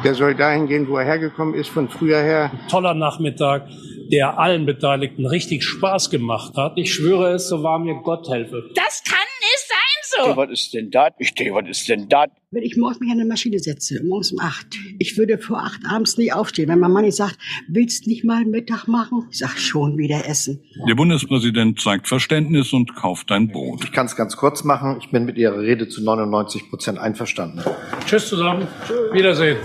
Der 0.06 0.14
soll 0.14 0.36
dahin 0.36 0.68
gehen, 0.68 0.88
wo 0.88 0.98
er 0.98 1.04
hergekommen 1.06 1.56
ist, 1.56 1.70
von 1.70 1.90
früher 1.90 2.20
her. 2.20 2.52
Toller 2.70 2.94
Nachmittag, 2.94 3.68
der 4.12 4.40
allen 4.40 4.66
Beteiligten 4.66 5.26
richtig 5.26 5.64
Spaß 5.64 6.10
gemacht 6.10 6.56
hat. 6.58 6.74
Ich 6.78 6.94
schwöre 6.94 7.34
es, 7.34 7.50
so 7.50 7.64
wahr 7.64 7.80
mir 7.80 7.96
Gott 8.04 8.30
helfe. 8.30 8.70
Das 8.76 9.04
kann 9.04 9.18
nicht 9.42 9.68
sein 9.68 9.86
so. 10.06 10.38
Was 10.38 10.50
ist 10.50 10.74
denn 10.74 10.92
das? 10.92 11.12
Ich 11.20 11.34
denke, 11.34 11.54
was 11.56 11.70
ist 11.70 11.88
denn 11.90 12.08
das? 12.10 12.28
Wenn 12.52 12.64
ich 12.64 12.78
morgens 12.78 13.00
mich 13.00 13.12
an 13.12 13.20
eine 13.20 13.28
Maschine 13.28 13.60
setze, 13.60 14.02
morgens 14.04 14.32
um 14.32 14.40
acht, 14.40 14.68
ich 14.98 15.18
würde 15.18 15.38
vor 15.38 15.58
acht 15.58 15.82
abends 15.90 16.18
nie 16.18 16.32
aufstehen. 16.32 16.70
Wenn 16.70 16.80
mein 16.80 16.92
Mann 16.92 17.04
nicht 17.04 17.18
sagt, 17.18 17.38
willst 17.68 18.08
nicht 18.08 18.24
mal 18.24 18.46
Mittag 18.46 18.88
machen? 18.88 19.28
Ich 19.30 19.40
sag, 19.40 19.58
schon 19.58 19.98
wieder 19.98 20.26
essen. 20.28 20.64
Der 20.88 20.96
Bundespräsident 20.96 21.82
zeigt 21.82 22.08
Verständnis 22.08 22.72
und 22.72 22.96
kauft 22.96 23.32
ein 23.32 23.50
Brot. 23.50 23.84
Ich 23.84 23.92
kann 23.92 24.06
es 24.06 24.16
ganz 24.16 24.38
kurz 24.38 24.64
machen. 24.64 24.98
Ich 25.02 25.10
bin 25.12 25.26
mit 25.26 25.38
Ihrer 25.38 25.60
Rede 25.60 25.90
zu 25.90 26.04
99 26.04 26.70
Prozent 26.70 26.98
einverstanden. 26.98 27.62
Tschüss 28.06 28.30
zusammen. 28.30 28.68
Wiedersehen. 29.12 29.58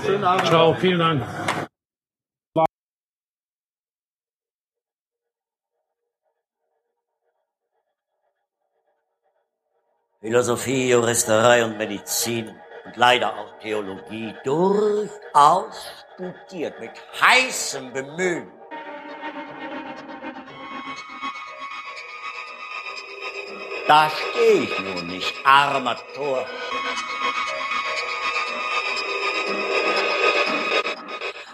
Ciao, 0.45 0.75
vielen 0.75 0.99
Dank. 0.99 1.23
Philosophie, 10.23 10.91
Juristerei 10.91 11.65
und 11.65 11.79
Medizin 11.79 12.55
und 12.85 12.95
leider 12.97 13.39
auch 13.39 13.59
Theologie 13.59 14.35
durchaus 14.45 15.75
studiert 16.15 16.79
mit 16.79 16.91
heißem 17.23 17.91
Bemühen. 17.91 18.53
Da 23.89 24.11
stehe 24.11 24.65
ich 24.65 24.79
nun 24.79 25.07
nicht, 25.07 25.35
armer 25.43 25.97
Tor. 26.15 26.45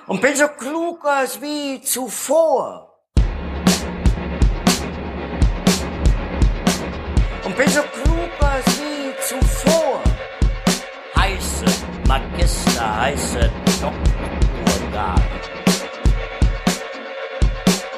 Und 0.09 0.21
bin 0.21 0.35
so 0.35 0.49
klug 0.49 1.05
als 1.05 1.41
wie 1.41 1.81
zuvor. 1.83 2.96
Bin 7.57 7.69
so 7.71 7.83
klug 7.83 8.31
als 8.41 8.67
wie 8.81 9.15
zuvor. 9.21 10.03
Heiße 11.17 11.65
Magister, 12.07 12.97
heiße 13.01 13.51
Doktorgrad. 13.81 15.21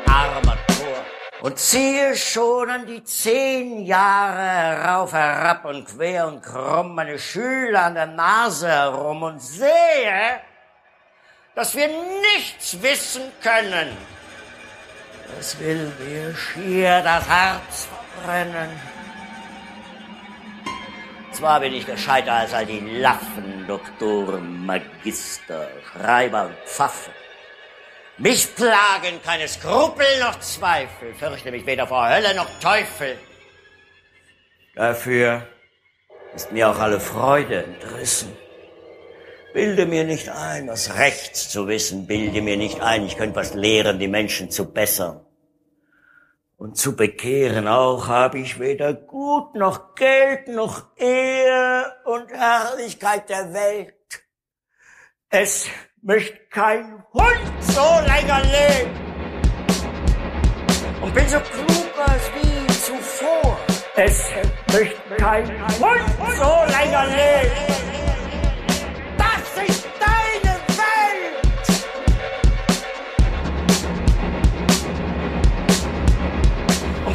Armer 0.06 0.56
Tor. 0.68 1.04
Und 1.40 1.58
ziehe 1.58 2.14
schon 2.16 2.70
an 2.70 2.86
die 2.86 3.02
zehn 3.02 3.84
Jahre 3.84 4.84
rauf, 4.84 5.12
herab 5.12 5.64
und 5.64 5.86
quer 5.86 6.28
und 6.28 6.42
krumm 6.42 6.94
meine 6.94 7.18
Schüler 7.18 7.86
an 7.86 7.94
der 7.94 8.06
Nase 8.06 8.68
herum 8.68 9.24
und 9.24 9.40
sehe, 9.40 10.40
dass 11.56 11.74
wir 11.74 11.88
nichts 12.36 12.80
wissen 12.80 13.22
können. 13.42 13.96
Es 15.38 15.58
will 15.58 15.92
mir 15.98 16.34
schier 16.34 17.02
das 17.02 17.28
Herz 17.28 17.88
verbrennen. 18.22 18.97
Zwar 21.32 21.60
bin 21.60 21.74
ich 21.74 21.86
gescheiter 21.86 22.32
als 22.32 22.54
all 22.54 22.66
die 22.66 22.80
Laffen, 22.80 23.66
Doktoren, 23.66 24.66
Magister, 24.66 25.68
Schreiber 25.92 26.46
und 26.46 26.56
Pfaffen. 26.66 27.12
Mich 28.16 28.54
plagen 28.56 29.20
keine 29.24 29.46
Skrupel 29.46 30.06
noch 30.20 30.40
Zweifel, 30.40 31.14
fürchte 31.14 31.52
mich 31.52 31.64
weder 31.66 31.86
vor 31.86 32.08
Hölle 32.08 32.34
noch 32.34 32.50
Teufel. 32.60 33.16
Dafür 34.74 35.46
ist 36.34 36.50
mir 36.50 36.68
auch 36.70 36.78
alle 36.78 36.98
Freude 36.98 37.64
entrissen. 37.64 38.36
Bilde 39.52 39.86
mir 39.86 40.04
nicht 40.04 40.28
ein, 40.28 40.68
was 40.68 40.96
rechts 40.96 41.48
zu 41.48 41.68
wissen, 41.68 42.06
bilde 42.06 42.42
mir 42.42 42.56
nicht 42.56 42.80
ein, 42.80 43.06
ich 43.06 43.16
könnte 43.16 43.36
was 43.36 43.54
lehren, 43.54 43.98
die 43.98 44.08
Menschen 44.08 44.50
zu 44.50 44.64
bessern. 44.72 45.20
Und 46.58 46.76
zu 46.76 46.96
bekehren 46.96 47.68
auch 47.68 48.08
habe 48.08 48.40
ich 48.40 48.58
weder 48.58 48.92
Gut 48.92 49.54
noch 49.54 49.94
Geld 49.94 50.48
noch 50.48 50.86
Ehe 50.96 51.84
und 52.04 52.32
Herrlichkeit 52.32 53.28
der 53.28 53.54
Welt. 53.54 53.94
Es 55.30 55.68
möchte 56.02 56.36
kein 56.50 57.04
Hund 57.12 57.38
so 57.60 57.80
länger 57.80 58.42
leben. 58.42 58.90
Und 61.00 61.14
bin 61.14 61.28
so 61.28 61.38
klug 61.38 61.92
als 62.04 62.28
wie 62.34 62.66
zuvor. 62.72 63.56
Es 63.94 64.24
möchte 64.72 65.14
kein 65.16 65.48
Hund 65.78 66.02
so 66.36 66.72
länger 66.76 67.06
leben. 67.06 67.87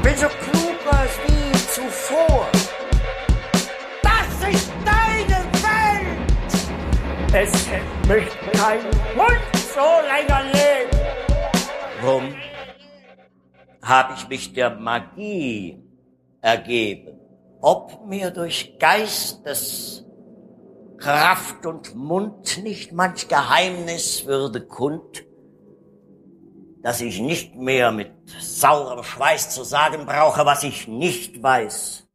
Bin 0.03 0.17
so 0.17 0.27
klug 0.27 0.79
als 0.91 1.17
wie 1.25 1.51
zuvor. 1.75 2.47
Das 4.01 4.49
ist 4.53 4.71
deine 4.85 5.39
Welt. 5.63 6.29
Es 7.33 7.51
möchte 8.07 8.37
kein 8.51 8.83
Hund 9.15 9.39
so 9.73 9.87
länger 10.11 10.43
leben. 10.51 10.97
Warum 12.01 12.35
habe 13.81 14.13
ich 14.17 14.27
mich 14.27 14.53
der 14.53 14.71
Magie 14.71 15.81
ergeben? 16.41 17.19
Ob 17.61 18.05
mir 18.05 18.31
durch 18.31 18.77
Geistes 18.77 20.05
Kraft 20.97 21.65
und 21.65 21.95
Mund 21.95 22.61
nicht 22.61 22.91
manch 22.91 23.29
Geheimnis 23.29 24.25
würde 24.25 24.61
kund, 24.61 25.25
dass 26.83 26.99
ich 26.99 27.21
nicht 27.21 27.55
mehr 27.55 27.91
mit 27.93 28.11
saurem 28.41 29.03
Schweiß 29.03 29.51
zu 29.51 29.63
sagen 29.63 30.05
brauche, 30.05 30.45
was 30.45 30.63
ich 30.63 30.87
nicht 30.87 31.41
weiß. 31.41 32.05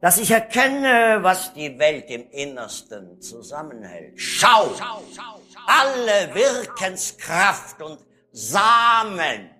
Dass 0.00 0.18
ich 0.18 0.30
erkenne, 0.30 1.18
was 1.22 1.52
die 1.52 1.76
Welt 1.78 2.08
im 2.10 2.30
Innersten 2.30 3.20
zusammenhält. 3.20 4.20
Schau! 4.20 4.70
Alle 5.66 6.32
Wirkenskraft 6.32 7.82
und 7.82 7.98
Samen. 8.30 9.50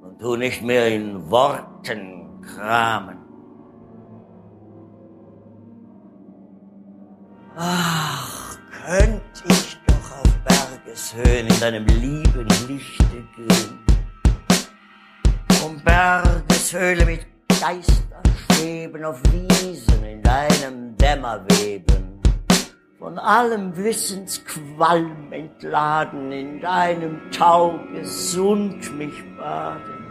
Und 0.00 0.18
tu 0.18 0.34
nicht 0.34 0.62
mehr 0.62 0.88
in 0.88 1.30
Worten 1.30 2.42
kramen. 2.42 3.18
Ach, 7.54 8.56
könnt 8.86 9.22
ich 9.31 9.31
doch 9.31 9.31
auf 9.31 9.31
Bergeshöhen 10.92 11.46
in 11.46 11.60
deinem 11.60 11.86
lieben 11.86 12.48
Lichte 12.68 13.24
gehen. 13.34 13.78
Um 15.64 15.82
Bergeshöhle 15.82 17.06
mit 17.06 17.26
Geistern 17.48 18.22
schweben 18.46 19.02
auf 19.04 19.18
Wiesen 19.32 20.04
in 20.04 20.22
deinem 20.22 20.94
Dämmerweben. 20.98 22.20
Von 22.98 23.18
allem 23.18 23.74
Wissensqualm 23.74 25.32
entladen 25.32 26.30
in 26.30 26.60
deinem 26.60 27.30
Tau 27.30 27.80
gesund 27.92 28.96
mich 28.98 29.14
baden. 29.38 30.01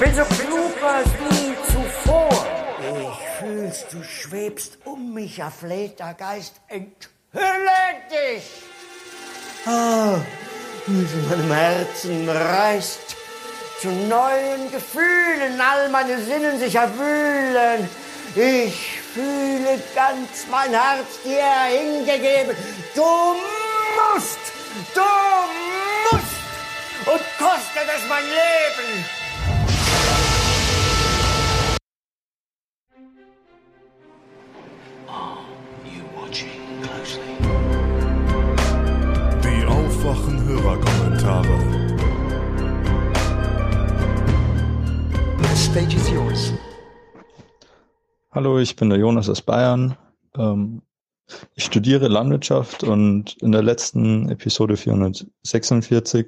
Bin 0.00 0.14
so 0.14 0.24
klug 0.24 0.82
als 0.82 1.08
nie 1.30 1.54
zuvor. 1.70 2.46
Ich 2.80 3.38
fühlst, 3.38 3.92
du 3.92 4.02
schwebst 4.02 4.78
um 4.84 5.12
mich, 5.12 5.38
erflehter 5.38 6.14
Geist, 6.14 6.54
enthülle 6.68 7.82
dich. 8.10 8.44
Ah, 9.66 10.16
in 10.86 11.28
meinem 11.28 11.52
Herzen 11.52 12.28
reißt, 12.28 13.16
zu 13.80 13.88
neuen 13.88 14.70
Gefühlen 14.72 15.60
all 15.60 15.90
meine 15.90 16.18
Sinnen 16.22 16.58
sich 16.58 16.74
erwühlen. 16.74 17.88
Ich 18.34 19.00
fühle 19.12 19.78
ganz 19.94 20.46
mein 20.50 20.70
Herz 20.70 21.22
dir 21.24 21.78
hingegeben. 21.78 22.56
Du 22.94 23.34
musst, 23.98 24.40
du 24.94 25.10
musst 26.10 26.40
und 27.06 27.22
kostet 27.38 27.88
es 27.96 28.08
mein 28.08 28.24
Leben. 28.24 29.19
Die 39.42 39.66
Aufwachen-Hörerkommentare. 39.66 41.58
The 45.38 45.56
stage 45.56 45.96
is 45.96 46.10
yours. 46.10 46.52
Hallo, 48.30 48.58
ich 48.60 48.76
bin 48.76 48.90
der 48.90 48.98
Jonas 48.98 49.28
aus 49.28 49.42
Bayern. 49.42 49.96
Ähm, 50.36 50.82
ich 51.54 51.64
studiere 51.64 52.08
Landwirtschaft 52.08 52.84
und 52.84 53.36
in 53.42 53.50
der 53.52 53.62
letzten 53.62 54.28
Episode 54.28 54.76
446 54.76 56.26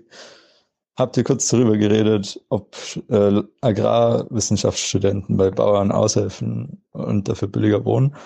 habt 0.96 1.16
ihr 1.16 1.24
kurz 1.24 1.48
darüber 1.48 1.76
geredet, 1.76 2.40
ob 2.48 2.76
äh, 3.08 3.42
Agrarwissenschaftsstudenten 3.60 5.36
bei 5.36 5.50
Bauern 5.50 5.92
aushelfen 5.92 6.82
und 6.90 7.28
dafür 7.28 7.48
billiger 7.48 7.84
wohnen. 7.84 8.16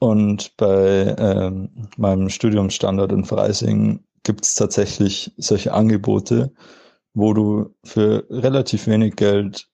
Und 0.00 0.56
bei 0.56 1.14
ähm, 1.18 1.88
meinem 1.98 2.30
Studiumsstandort 2.30 3.12
in 3.12 3.26
Freising 3.26 4.02
gibt 4.22 4.46
es 4.46 4.54
tatsächlich 4.54 5.30
solche 5.36 5.74
Angebote, 5.74 6.52
wo 7.12 7.34
du 7.34 7.74
für 7.84 8.26
relativ 8.30 8.86
wenig 8.86 9.16
Geld 9.16 9.68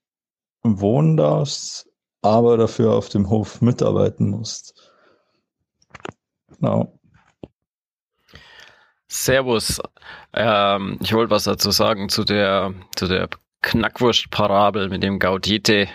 wohnen 0.64 1.16
darfst, 1.16 1.88
aber 2.22 2.56
dafür 2.56 2.94
auf 2.94 3.08
dem 3.08 3.30
Hof 3.30 3.60
mitarbeiten 3.60 4.30
musst. 4.30 4.92
Genau. 6.48 6.98
Servus. 9.06 9.80
Ähm, 10.32 10.98
ich 11.02 11.12
wollte 11.12 11.30
was 11.30 11.44
dazu 11.44 11.70
sagen 11.70 12.08
zu 12.08 12.24
der, 12.24 12.74
zu 12.96 13.06
der 13.06 13.28
Knackwurst-Parabel 13.62 14.88
mit 14.88 15.04
dem 15.04 15.20
Gaudete 15.20 15.86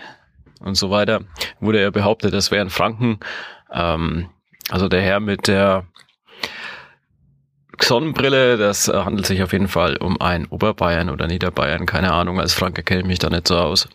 und 0.60 0.76
so 0.76 0.90
weiter. 0.90 1.20
Wurde 1.60 1.82
ja 1.82 1.90
behauptet, 1.90 2.32
das 2.32 2.50
wären 2.50 2.70
Franken. 2.70 3.20
Ähm, 3.72 4.28
also 4.70 4.88
der 4.88 5.02
Herr 5.02 5.20
mit 5.20 5.48
der 5.48 5.86
Sonnenbrille, 7.80 8.56
das 8.58 8.88
äh, 8.88 8.92
handelt 8.92 9.26
sich 9.26 9.42
auf 9.42 9.52
jeden 9.52 9.68
Fall 9.68 9.96
um 9.96 10.20
ein 10.20 10.46
Oberbayern 10.46 11.10
oder 11.10 11.26
Niederbayern, 11.26 11.86
keine 11.86 12.12
Ahnung, 12.12 12.40
als 12.40 12.54
Franke 12.54 12.82
kenne 12.82 13.00
ich 13.00 13.06
mich 13.06 13.18
da 13.18 13.28
nicht 13.28 13.48
so 13.48 13.56
aus. 13.56 13.88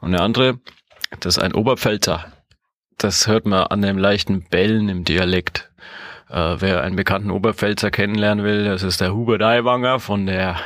Und 0.00 0.12
der 0.12 0.22
andere, 0.22 0.58
das 1.20 1.36
ist 1.36 1.42
ein 1.42 1.54
Oberpfälzer. 1.54 2.26
Das 2.98 3.26
hört 3.26 3.46
man 3.46 3.64
an 3.64 3.82
dem 3.82 3.98
leichten 3.98 4.44
Bellen 4.48 4.88
im 4.88 5.04
Dialekt. 5.04 5.70
Äh, 6.30 6.56
wer 6.60 6.82
einen 6.82 6.96
bekannten 6.96 7.30
Oberpfälzer 7.30 7.90
kennenlernen 7.90 8.44
will, 8.44 8.64
das 8.64 8.82
ist 8.82 9.00
der 9.00 9.12
Hubert 9.12 9.42
Aiwanger 9.42 9.98
von 9.98 10.26
der 10.26 10.56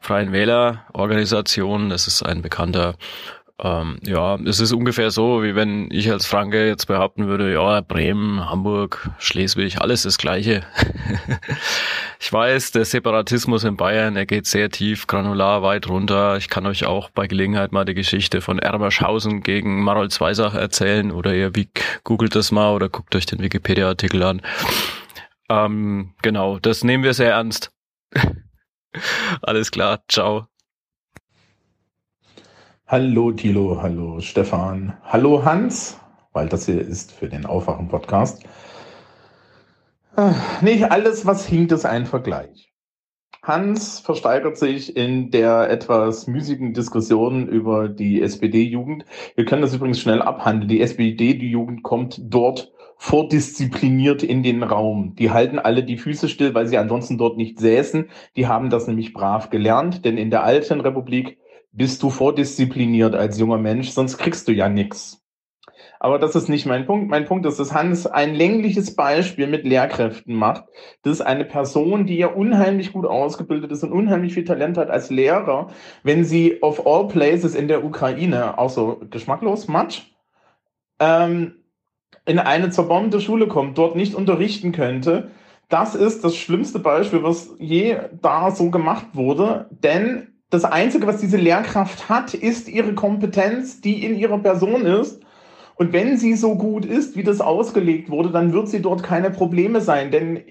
Freien 0.00 0.32
Wählerorganisation. 0.32 1.90
Das 1.90 2.06
ist 2.06 2.22
ein 2.22 2.42
bekannter 2.42 2.96
ähm, 3.60 3.98
ja, 4.02 4.36
es 4.36 4.60
ist 4.60 4.72
ungefähr 4.72 5.10
so, 5.10 5.42
wie 5.42 5.54
wenn 5.54 5.88
ich 5.90 6.10
als 6.10 6.26
Franke 6.26 6.66
jetzt 6.66 6.86
behaupten 6.86 7.26
würde, 7.26 7.52
ja, 7.52 7.80
Bremen, 7.80 8.48
Hamburg, 8.48 9.10
Schleswig, 9.18 9.80
alles 9.80 10.02
das 10.02 10.18
Gleiche. 10.18 10.64
ich 12.20 12.32
weiß, 12.32 12.72
der 12.72 12.84
Separatismus 12.84 13.64
in 13.64 13.76
Bayern, 13.76 14.16
er 14.16 14.26
geht 14.26 14.46
sehr 14.46 14.70
tief, 14.70 15.06
granular, 15.06 15.62
weit 15.62 15.88
runter. 15.88 16.36
Ich 16.36 16.48
kann 16.48 16.66
euch 16.66 16.86
auch 16.86 17.10
bei 17.10 17.26
Gelegenheit 17.26 17.72
mal 17.72 17.84
die 17.84 17.94
Geschichte 17.94 18.40
von 18.40 18.58
Ermershausen 18.58 19.42
gegen 19.42 19.82
Marold 19.82 20.12
Zweisach 20.12 20.54
erzählen 20.54 21.12
oder 21.12 21.34
ihr 21.34 21.54
wie, 21.54 21.68
googelt 22.04 22.34
das 22.34 22.52
mal 22.52 22.74
oder 22.74 22.88
guckt 22.88 23.14
euch 23.14 23.26
den 23.26 23.40
Wikipedia-Artikel 23.40 24.22
an. 24.22 24.42
Ähm, 25.48 26.14
genau, 26.22 26.58
das 26.58 26.82
nehmen 26.84 27.04
wir 27.04 27.14
sehr 27.14 27.32
ernst. 27.32 27.70
Alles 29.42 29.70
klar, 29.70 30.02
ciao. 30.08 30.51
Hallo 32.92 33.32
Thilo, 33.32 33.80
hallo 33.80 34.20
Stefan, 34.20 34.92
hallo 35.02 35.46
Hans, 35.46 35.98
weil 36.34 36.46
das 36.50 36.66
hier 36.66 36.78
ist 36.78 37.10
für 37.10 37.26
den 37.26 37.46
Aufwachen-Podcast. 37.46 38.44
Nicht 40.60 40.92
alles, 40.92 41.24
was 41.24 41.46
hinkt, 41.46 41.72
ist 41.72 41.86
ein 41.86 42.04
Vergleich. 42.04 42.70
Hans 43.42 44.00
versteigert 44.00 44.58
sich 44.58 44.94
in 44.94 45.30
der 45.30 45.70
etwas 45.70 46.26
müßigen 46.26 46.74
Diskussion 46.74 47.48
über 47.48 47.88
die 47.88 48.20
SPD-Jugend. 48.20 49.06
Wir 49.36 49.46
können 49.46 49.62
das 49.62 49.72
übrigens 49.72 49.98
schnell 49.98 50.20
abhandeln. 50.20 50.68
Die 50.68 50.82
SPD-Jugend 50.82 51.82
kommt 51.82 52.20
dort 52.22 52.72
vordiszipliniert 52.98 54.22
in 54.22 54.42
den 54.42 54.62
Raum. 54.62 55.16
Die 55.16 55.30
halten 55.30 55.58
alle 55.58 55.82
die 55.82 55.96
Füße 55.96 56.28
still, 56.28 56.52
weil 56.52 56.66
sie 56.66 56.76
ansonsten 56.76 57.16
dort 57.16 57.38
nicht 57.38 57.58
säßen. 57.58 58.10
Die 58.36 58.48
haben 58.48 58.68
das 58.68 58.86
nämlich 58.86 59.14
brav 59.14 59.48
gelernt, 59.48 60.04
denn 60.04 60.18
in 60.18 60.28
der 60.28 60.44
alten 60.44 60.82
Republik 60.82 61.38
bist 61.72 62.02
du 62.02 62.10
vordiszipliniert 62.10 63.14
als 63.14 63.38
junger 63.38 63.58
Mensch, 63.58 63.90
sonst 63.90 64.18
kriegst 64.18 64.46
du 64.48 64.52
ja 64.52 64.68
nichts. 64.68 65.22
Aber 66.00 66.18
das 66.18 66.34
ist 66.34 66.48
nicht 66.48 66.66
mein 66.66 66.84
Punkt. 66.84 67.08
Mein 67.08 67.26
Punkt 67.26 67.46
ist, 67.46 67.60
dass 67.60 67.72
Hans 67.72 68.08
ein 68.08 68.34
längliches 68.34 68.96
Beispiel 68.96 69.46
mit 69.46 69.64
Lehrkräften 69.64 70.34
macht. 70.34 70.64
Das 71.02 71.12
ist 71.12 71.20
eine 71.20 71.44
Person, 71.44 72.06
die 72.06 72.16
ja 72.16 72.26
unheimlich 72.26 72.92
gut 72.92 73.06
ausgebildet 73.06 73.70
ist 73.70 73.84
und 73.84 73.92
unheimlich 73.92 74.34
viel 74.34 74.44
Talent 74.44 74.76
hat 74.78 74.90
als 74.90 75.10
Lehrer, 75.10 75.68
wenn 76.02 76.24
sie 76.24 76.60
of 76.60 76.88
all 76.88 77.06
places 77.06 77.54
in 77.54 77.68
der 77.68 77.84
Ukraine, 77.84 78.58
auch 78.58 78.70
so 78.70 79.00
geschmacklos, 79.10 79.68
Matsch, 79.68 80.02
ähm, 80.98 81.62
in 82.26 82.40
eine 82.40 82.70
zerbombte 82.70 83.20
Schule 83.20 83.46
kommt, 83.46 83.78
dort 83.78 83.94
nicht 83.94 84.16
unterrichten 84.16 84.72
könnte. 84.72 85.30
Das 85.68 85.94
ist 85.94 86.24
das 86.24 86.34
schlimmste 86.34 86.80
Beispiel, 86.80 87.22
was 87.22 87.54
je 87.60 87.96
da 88.20 88.50
so 88.50 88.70
gemacht 88.70 89.06
wurde, 89.14 89.68
denn 89.70 90.31
das 90.52 90.64
Einzige, 90.64 91.06
was 91.06 91.18
diese 91.18 91.38
Lehrkraft 91.38 92.08
hat, 92.08 92.34
ist 92.34 92.68
ihre 92.68 92.94
Kompetenz, 92.94 93.80
die 93.80 94.04
in 94.04 94.14
ihrer 94.14 94.38
Person 94.38 94.84
ist 94.84 95.22
und 95.76 95.92
wenn 95.92 96.18
sie 96.18 96.34
so 96.34 96.56
gut 96.56 96.84
ist, 96.84 97.16
wie 97.16 97.22
das 97.22 97.40
ausgelegt 97.40 98.10
wurde, 98.10 98.30
dann 98.30 98.52
wird 98.52 98.68
sie 98.68 98.82
dort 98.82 99.02
keine 99.02 99.30
Probleme 99.30 99.80
sein, 99.80 100.10
denn 100.10 100.44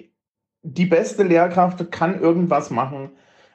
die 0.63 0.87
beste 0.87 1.23
Lehrkraft 1.23 1.91
kann 1.91 2.19
irgendwas 2.19 2.71
machen, 2.71 3.11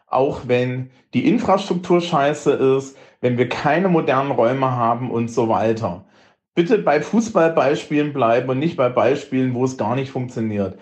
auch 0.07 0.43
wenn 0.47 0.91
die 1.15 1.29
Infrastruktur 1.29 2.01
scheiße 2.01 2.53
ist, 2.53 2.97
wenn 3.21 3.39
wir 3.39 3.49
keine 3.49 3.89
modernen 3.89 4.31
Räume 4.31 4.71
haben 4.71 5.11
und 5.11 5.29
so 5.29 5.49
weiter. 5.49 6.05
Bitte 6.55 6.79
bei 6.79 7.01
Fußballbeispielen 7.03 8.13
bleiben 8.13 8.49
und 8.49 8.59
nicht 8.59 8.77
bei 8.77 8.89
Beispielen, 8.89 9.53
wo 9.53 9.65
es 9.65 9.77
gar 9.77 9.97
nicht 9.97 10.11
funktioniert. 10.11 10.79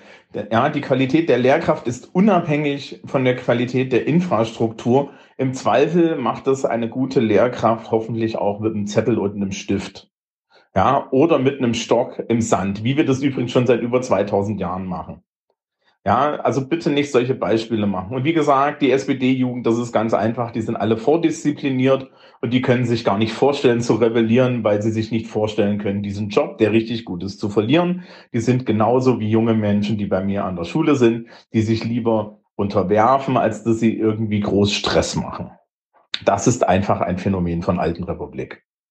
Ja, 0.52 0.68
die 0.68 0.80
Qualität 0.80 1.28
der 1.28 1.38
Lehrkraft 1.38 1.86
ist 1.88 2.14
unabhängig 2.14 3.00
von 3.04 3.24
der 3.24 3.34
Qualität 3.34 3.92
der 3.92 4.06
Infrastruktur. 4.06 5.10
Im 5.36 5.54
Zweifel 5.54 6.16
macht 6.16 6.46
es 6.46 6.64
eine 6.64 6.88
gute 6.88 7.20
Lehrkraft 7.20 7.90
hoffentlich 7.90 8.36
auch 8.36 8.60
mit 8.60 8.74
einem 8.74 8.86
Zettel 8.86 9.18
und 9.18 9.34
einem 9.34 9.52
Stift 9.52 10.10
ja, 10.74 11.08
oder 11.10 11.38
mit 11.38 11.58
einem 11.58 11.74
Stock 11.74 12.22
im 12.28 12.40
Sand, 12.40 12.82
wie 12.84 12.96
wir 12.96 13.06
das 13.06 13.22
übrigens 13.22 13.52
schon 13.52 13.66
seit 13.66 13.80
über 13.80 14.02
2000 14.02 14.60
Jahren 14.60 14.86
machen. 14.86 15.22
Ja, 16.06 16.34
also 16.34 16.68
bitte 16.68 16.90
nicht 16.90 17.10
solche 17.10 17.34
Beispiele 17.34 17.86
machen. 17.86 18.14
Und 18.14 18.24
wie 18.24 18.34
gesagt, 18.34 18.82
die 18.82 18.90
SPD-Jugend, 18.90 19.66
das 19.66 19.78
ist 19.78 19.90
ganz 19.90 20.12
einfach, 20.12 20.50
die 20.50 20.60
sind 20.60 20.76
alle 20.76 20.98
vordiszipliniert 20.98 22.10
und 22.42 22.52
die 22.52 22.60
können 22.60 22.84
sich 22.84 23.06
gar 23.06 23.16
nicht 23.16 23.32
vorstellen 23.32 23.80
zu 23.80 23.94
rebellieren, 23.94 24.64
weil 24.64 24.82
sie 24.82 24.90
sich 24.90 25.10
nicht 25.10 25.28
vorstellen 25.28 25.78
können, 25.78 26.02
diesen 26.02 26.28
Job, 26.28 26.58
der 26.58 26.72
richtig 26.72 27.06
gut 27.06 27.22
ist, 27.22 27.40
zu 27.40 27.48
verlieren. 27.48 28.02
Die 28.34 28.40
sind 28.40 28.66
genauso 28.66 29.18
wie 29.18 29.30
junge 29.30 29.54
Menschen, 29.54 29.96
die 29.96 30.04
bei 30.04 30.22
mir 30.22 30.44
an 30.44 30.56
der 30.56 30.64
Schule 30.64 30.94
sind, 30.94 31.28
die 31.54 31.62
sich 31.62 31.84
lieber 31.84 32.40
unterwerfen, 32.56 33.36
als 33.36 33.64
dass 33.64 33.80
sie 33.80 33.96
irgendwie 33.96 34.40
groß 34.40 34.72
Stress 34.72 35.16
machen. 35.16 35.50
Das 36.24 36.46
ist 36.46 36.66
einfach 36.66 37.00
ein 37.00 37.18
Phänomen 37.18 37.62
von 37.62 37.78
Alten 37.78 38.04
Republik. 38.04 38.64